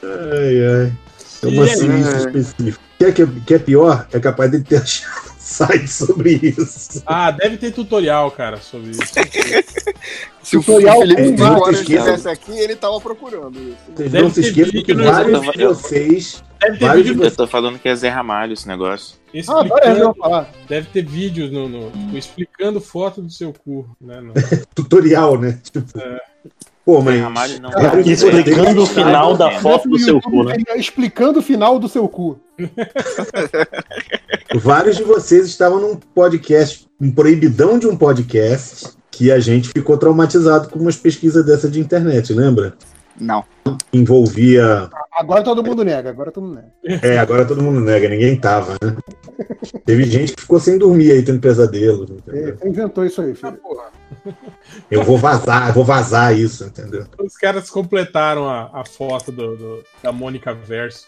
Ai, 0.02 0.64
ai. 0.64 0.92
É 1.42 1.46
uma 1.46 1.66
E 1.66 1.70
aí? 1.70 1.76
ciência 1.76 2.16
específica. 2.18 2.80
O 2.94 2.98
que 2.98 3.04
é, 3.04 3.12
que 3.12 3.22
é, 3.54 3.56
é 3.56 3.58
pior? 3.58 4.06
É 4.12 4.20
capaz 4.20 4.50
de 4.50 4.60
ter 4.60 4.76
achado 4.82 5.30
um 5.30 5.40
site 5.40 5.88
sobre 5.88 6.32
isso. 6.58 7.02
Ah, 7.06 7.30
deve 7.30 7.56
ter 7.56 7.72
tutorial, 7.72 8.30
cara, 8.30 8.58
sobre 8.58 8.90
isso. 8.90 9.00
Se 10.42 10.56
o 10.56 10.60
Tutorial 10.62 11.00
Felipe 11.00 11.22
tem 11.22 11.28
Cinco 11.36 11.42
muito 11.44 11.62
Horas 11.62 11.80
esquema. 11.80 11.98
estivesse 12.00 12.28
aqui, 12.28 12.58
ele 12.58 12.74
tava 12.76 13.00
procurando 13.00 13.58
isso. 13.58 13.76
Vocês 13.94 14.10
Deve 14.10 14.24
não 14.24 14.30
se 14.34 14.40
esqueçam 14.40 14.72
vídeo 14.72 14.84
que 14.84 14.94
vários 14.94 15.40
de 15.52 15.64
vocês. 15.64 16.42
Deve 16.60 16.78
ter 16.78 16.84
Vários 16.86 17.06
vídeo 17.06 17.20
de 17.20 17.26
Eu 17.26 17.36
tô 17.36 17.46
falando 17.46 17.78
que 17.78 17.88
é 17.88 17.94
Zé 17.94 18.08
Ramalho 18.08 18.52
esse 18.54 18.66
negócio. 18.66 19.16
Ah, 19.48 19.60
agora 19.60 19.60
eu 19.60 19.70
explicando. 19.92 20.04
vou 20.04 20.14
falar. 20.14 20.50
Deve 20.68 20.88
ter 20.88 21.06
vídeos 21.06 21.50
no, 21.52 21.68
no- 21.68 22.18
explicando 22.18 22.80
foto 22.80 23.22
do 23.22 23.30
seu 23.30 23.52
cu, 23.52 23.88
né? 24.00 24.20
no- 24.20 24.32
tutorial, 24.74 25.38
né? 25.38 25.58
Tipo, 25.62 25.84
Pô, 26.90 27.00
mas. 27.00 27.20
Ramalho 27.20 27.60
não. 27.62 27.70
Explicando 28.00 28.82
o 28.82 28.86
final 28.86 29.36
da 29.36 29.60
foto 29.60 29.88
do 29.88 29.96
seu 29.96 30.20
cu, 30.20 30.42
né? 30.42 30.56
Explicando 30.74 31.38
o 31.38 31.42
final 31.42 31.78
do 31.78 31.88
seu 31.88 32.08
cu. 32.08 32.36
Vários 34.56 34.96
de 34.96 35.04
vocês 35.04 35.46
estavam 35.46 35.80
num 35.80 35.94
podcast, 35.94 36.88
um 37.00 37.12
proibidão 37.12 37.78
de 37.78 37.86
um 37.86 37.96
podcast, 37.96 38.88
que 39.08 39.30
a 39.30 39.38
gente 39.38 39.68
ficou 39.68 39.96
traumatizado 39.96 40.68
com 40.68 40.80
umas 40.80 40.96
pesquisas 40.96 41.46
dessa 41.46 41.70
de 41.70 41.78
internet, 41.78 42.32
lembra? 42.32 42.74
Não. 43.18 43.44
Envolvia. 43.92 44.88
Agora 45.12 45.42
todo 45.42 45.62
mundo 45.62 45.84
nega, 45.84 46.10
agora 46.10 46.30
todo 46.30 46.44
mundo 46.46 46.62
nega. 46.84 47.06
É, 47.06 47.18
agora 47.18 47.44
todo 47.44 47.62
mundo 47.62 47.80
nega, 47.80 48.08
ninguém 48.08 48.38
tava, 48.38 48.72
né? 48.82 48.96
Teve 49.84 50.04
gente 50.04 50.34
que 50.34 50.42
ficou 50.42 50.58
sem 50.60 50.78
dormir 50.78 51.12
aí, 51.12 51.22
tendo 51.22 51.40
pesadelos. 51.40 52.08
entendeu? 52.10 52.56
Você 52.56 52.68
inventou 52.68 53.04
isso 53.04 53.20
aí, 53.20 53.34
filho. 53.34 53.60
Eu 54.90 55.02
vou 55.02 55.18
vazar, 55.18 55.68
eu 55.68 55.74
vou 55.74 55.84
vazar 55.84 56.36
isso, 56.36 56.64
entendeu? 56.64 57.06
Os 57.18 57.36
caras 57.36 57.68
completaram 57.70 58.48
a, 58.48 58.70
a 58.72 58.84
foto 58.84 59.30
do, 59.32 59.56
do- 59.56 59.84
da 60.02 60.12
Mônica 60.12 60.54
Verso. 60.54 61.06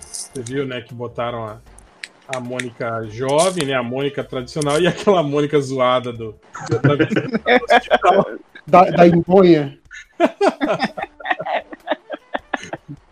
Você 0.00 0.42
viu, 0.42 0.66
né? 0.66 0.80
Que 0.80 0.94
botaram 0.94 1.44
a, 1.44 1.58
a 2.28 2.40
Mônica 2.40 3.04
jovem, 3.08 3.66
né? 3.66 3.74
A 3.74 3.82
Mônica 3.82 4.22
tradicional 4.22 4.80
e 4.80 4.86
aquela 4.86 5.22
Mônica 5.22 5.58
zoada 5.60 6.12
do. 6.12 6.34
Da, 8.66 8.84
da 8.90 9.06
Imponha. 9.06 9.78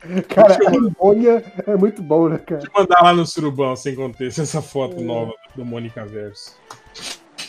Cara, 0.28 0.56
a 0.68 0.74
Imponha 0.74 1.42
é 1.66 1.76
muito 1.76 2.02
bom, 2.02 2.28
né, 2.28 2.38
cara? 2.38 2.60
Vou 2.72 2.82
mandar 2.82 3.02
lá 3.02 3.12
no 3.14 3.26
surubão, 3.26 3.74
sem 3.76 3.94
contexto, 3.94 4.40
essa 4.42 4.60
foto 4.62 5.00
nova 5.00 5.32
do 5.54 5.64
Mônica 5.64 6.04
Verso. 6.04 6.52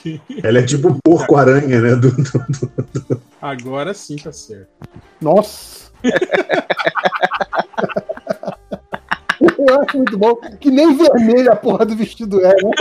Ela 0.44 0.60
é 0.60 0.64
tipo 0.64 0.98
porco-aranha, 1.04 1.82
né? 1.82 1.96
Do, 1.96 2.12
do- 2.12 2.24
do- 3.10 3.22
Agora 3.42 3.94
sim 3.94 4.16
tá 4.16 4.32
certo. 4.32 4.68
Nossa! 5.22 5.88
Eu 9.60 9.82
acho 9.82 9.98
muito 9.98 10.18
bom. 10.18 10.36
Que 10.60 10.70
nem 10.72 10.96
vermelho 10.96 11.52
a 11.52 11.56
porra 11.56 11.86
do 11.86 11.96
vestido 11.96 12.40
é, 12.46 12.50
né? 12.50 12.72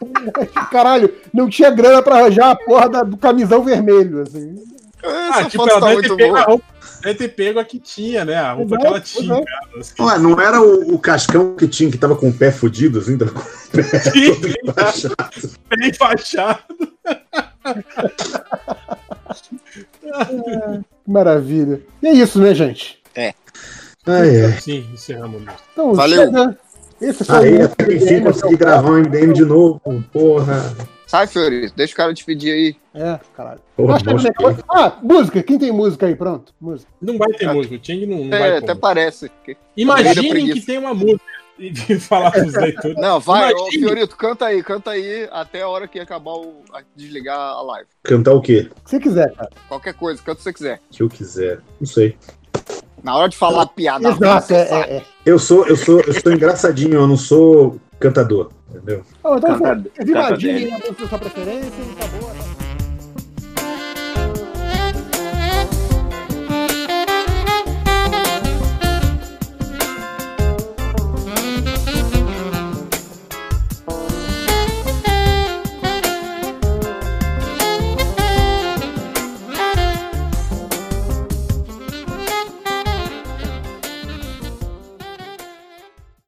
Caralho, 0.70 1.12
não 1.32 1.48
tinha 1.48 1.70
grana 1.70 2.02
pra 2.02 2.16
arranjar 2.16 2.50
a 2.50 2.56
porra 2.56 2.88
da- 2.88 3.02
do 3.02 3.16
camisão 3.16 3.62
vermelho, 3.62 4.22
assim. 4.22 4.54
Ah, 5.02 5.44
tipo, 5.44 5.68
ela 5.68 5.80
deve 5.80 6.02
ter, 6.08 6.16
pego 6.16 6.62
deve 7.02 7.14
ter 7.14 7.28
pego 7.28 7.58
a 7.58 7.64
que 7.64 7.78
tinha, 7.78 8.24
né? 8.24 8.36
A 8.36 8.52
roupa 8.52 8.76
que 8.78 8.86
ela 8.86 9.00
tinha. 9.00 9.24
exato. 9.24 9.44
cara, 9.44 9.80
assim. 9.80 10.02
Ué, 10.02 10.18
não 10.18 10.40
era 10.40 10.60
o, 10.60 10.94
o 10.94 10.98
cascão 10.98 11.54
que 11.54 11.68
tinha, 11.68 11.90
que 11.90 11.98
tava 11.98 12.16
com 12.16 12.28
o 12.28 12.32
pé 12.32 12.50
fudido, 12.50 12.98
assim? 12.98 13.16
Tava 13.16 13.32
com 13.32 13.40
o 13.40 13.44
pé 13.72 13.82
todo 14.10 14.48
enfaixado. 14.64 15.50
Bem 15.68 15.92
fachado. 15.92 16.62
Que 19.52 20.82
Maravilha. 21.06 21.80
E 22.02 22.08
é 22.08 22.12
isso, 22.12 22.38
né, 22.40 22.54
gente? 22.54 22.98
É. 23.14 23.34
Ai, 24.06 24.44
ai. 24.44 24.60
Sim, 24.60 24.88
encerramos. 24.92 25.42
Então, 25.72 25.94
Valeu. 25.94 26.26
chega. 26.26 26.58
Esse 27.00 27.24
foi 27.24 27.36
Aí, 27.36 27.58
o 27.58 27.64
até 27.64 27.84
que 27.84 27.94
enfim, 27.94 28.20
consegui 28.20 28.56
gravar 28.56 28.90
um 28.90 28.98
MDM 28.98 29.32
de 29.32 29.44
novo, 29.44 29.80
porra. 30.12 30.74
Sai, 31.08 31.26
Fiorito, 31.26 31.74
deixa 31.74 31.94
o 31.94 31.96
cara 31.96 32.12
despedir 32.12 32.52
aí. 32.52 32.76
É, 32.94 33.18
caralho. 33.34 33.60
Porra, 33.74 33.98
que 33.98 34.10
é 34.10 34.12
negócio- 34.12 34.64
Ah, 34.70 34.92
música. 35.02 35.42
Quem 35.42 35.58
tem 35.58 35.72
música 35.72 36.04
aí? 36.06 36.14
Pronto. 36.14 36.52
Música. 36.60 36.90
Não 37.00 37.16
vai 37.16 37.32
ter 37.32 37.50
música, 37.50 37.74
o 37.76 37.80
Chang 37.82 38.06
não, 38.06 38.24
não 38.24 38.36
É, 38.36 38.38
vai 38.38 38.56
até 38.58 38.74
pôr. 38.74 38.80
parece. 38.80 39.30
que- 39.42 39.56
Imaginem 39.74 40.52
que 40.52 40.60
tem 40.60 40.76
uma 40.76 40.92
música 40.92 41.22
e 41.58 41.70
de 41.70 41.80
falar 41.98 42.30
pros 42.30 42.52
leitores. 42.54 42.94
Não, 42.98 43.18
vai, 43.18 43.54
ô, 43.54 43.56
Imagine- 43.56 43.78
Fiorito, 43.86 44.16
canta 44.18 44.44
aí, 44.44 44.62
canta 44.62 44.90
aí 44.90 45.26
até 45.32 45.62
a 45.62 45.68
hora 45.68 45.88
que 45.88 45.98
acabar 45.98 46.32
o. 46.34 46.60
a- 46.74 46.82
desligar 46.94 47.38
a 47.38 47.62
live. 47.62 47.88
Cantar 48.02 48.34
o 48.34 48.42
quê? 48.42 48.68
Se 48.84 48.90
você 48.90 49.00
quiser, 49.00 49.32
cara. 49.34 49.48
Qualquer 49.66 49.94
coisa, 49.94 50.20
canta 50.22 50.32
o 50.32 50.36
que 50.36 50.42
você 50.42 50.52
quiser. 50.52 50.80
Que 50.90 51.02
eu 51.02 51.08
quiser. 51.08 51.60
Não 51.80 51.86
sei. 51.86 52.18
Na 53.02 53.16
hora 53.16 53.30
de 53.30 53.36
falar 53.38 53.64
piada. 53.68 54.10
Exato, 54.10 54.52
é, 54.52 54.60
é, 54.60 54.96
é. 54.98 55.02
Eu 55.24 55.38
sou, 55.38 55.66
eu 55.66 55.76
sou, 55.76 56.00
eu 56.02 56.12
sou 56.20 56.32
engraçadinho, 56.32 56.94
eu 56.94 57.06
não 57.06 57.16
sou 57.16 57.80
cantador, 58.00 58.50
entendeu? 58.70 59.02
Oh, 59.24 59.36
então, 59.36 59.58
Canta- 59.58 59.74
vocês 59.94 59.94
canta 59.96 60.10
imaginem 60.10 60.70
dele. 60.70 60.84
a 61.04 61.08
sua 61.08 61.18
preferência 61.18 61.72
e 61.82 61.92
acabou. 62.02 62.67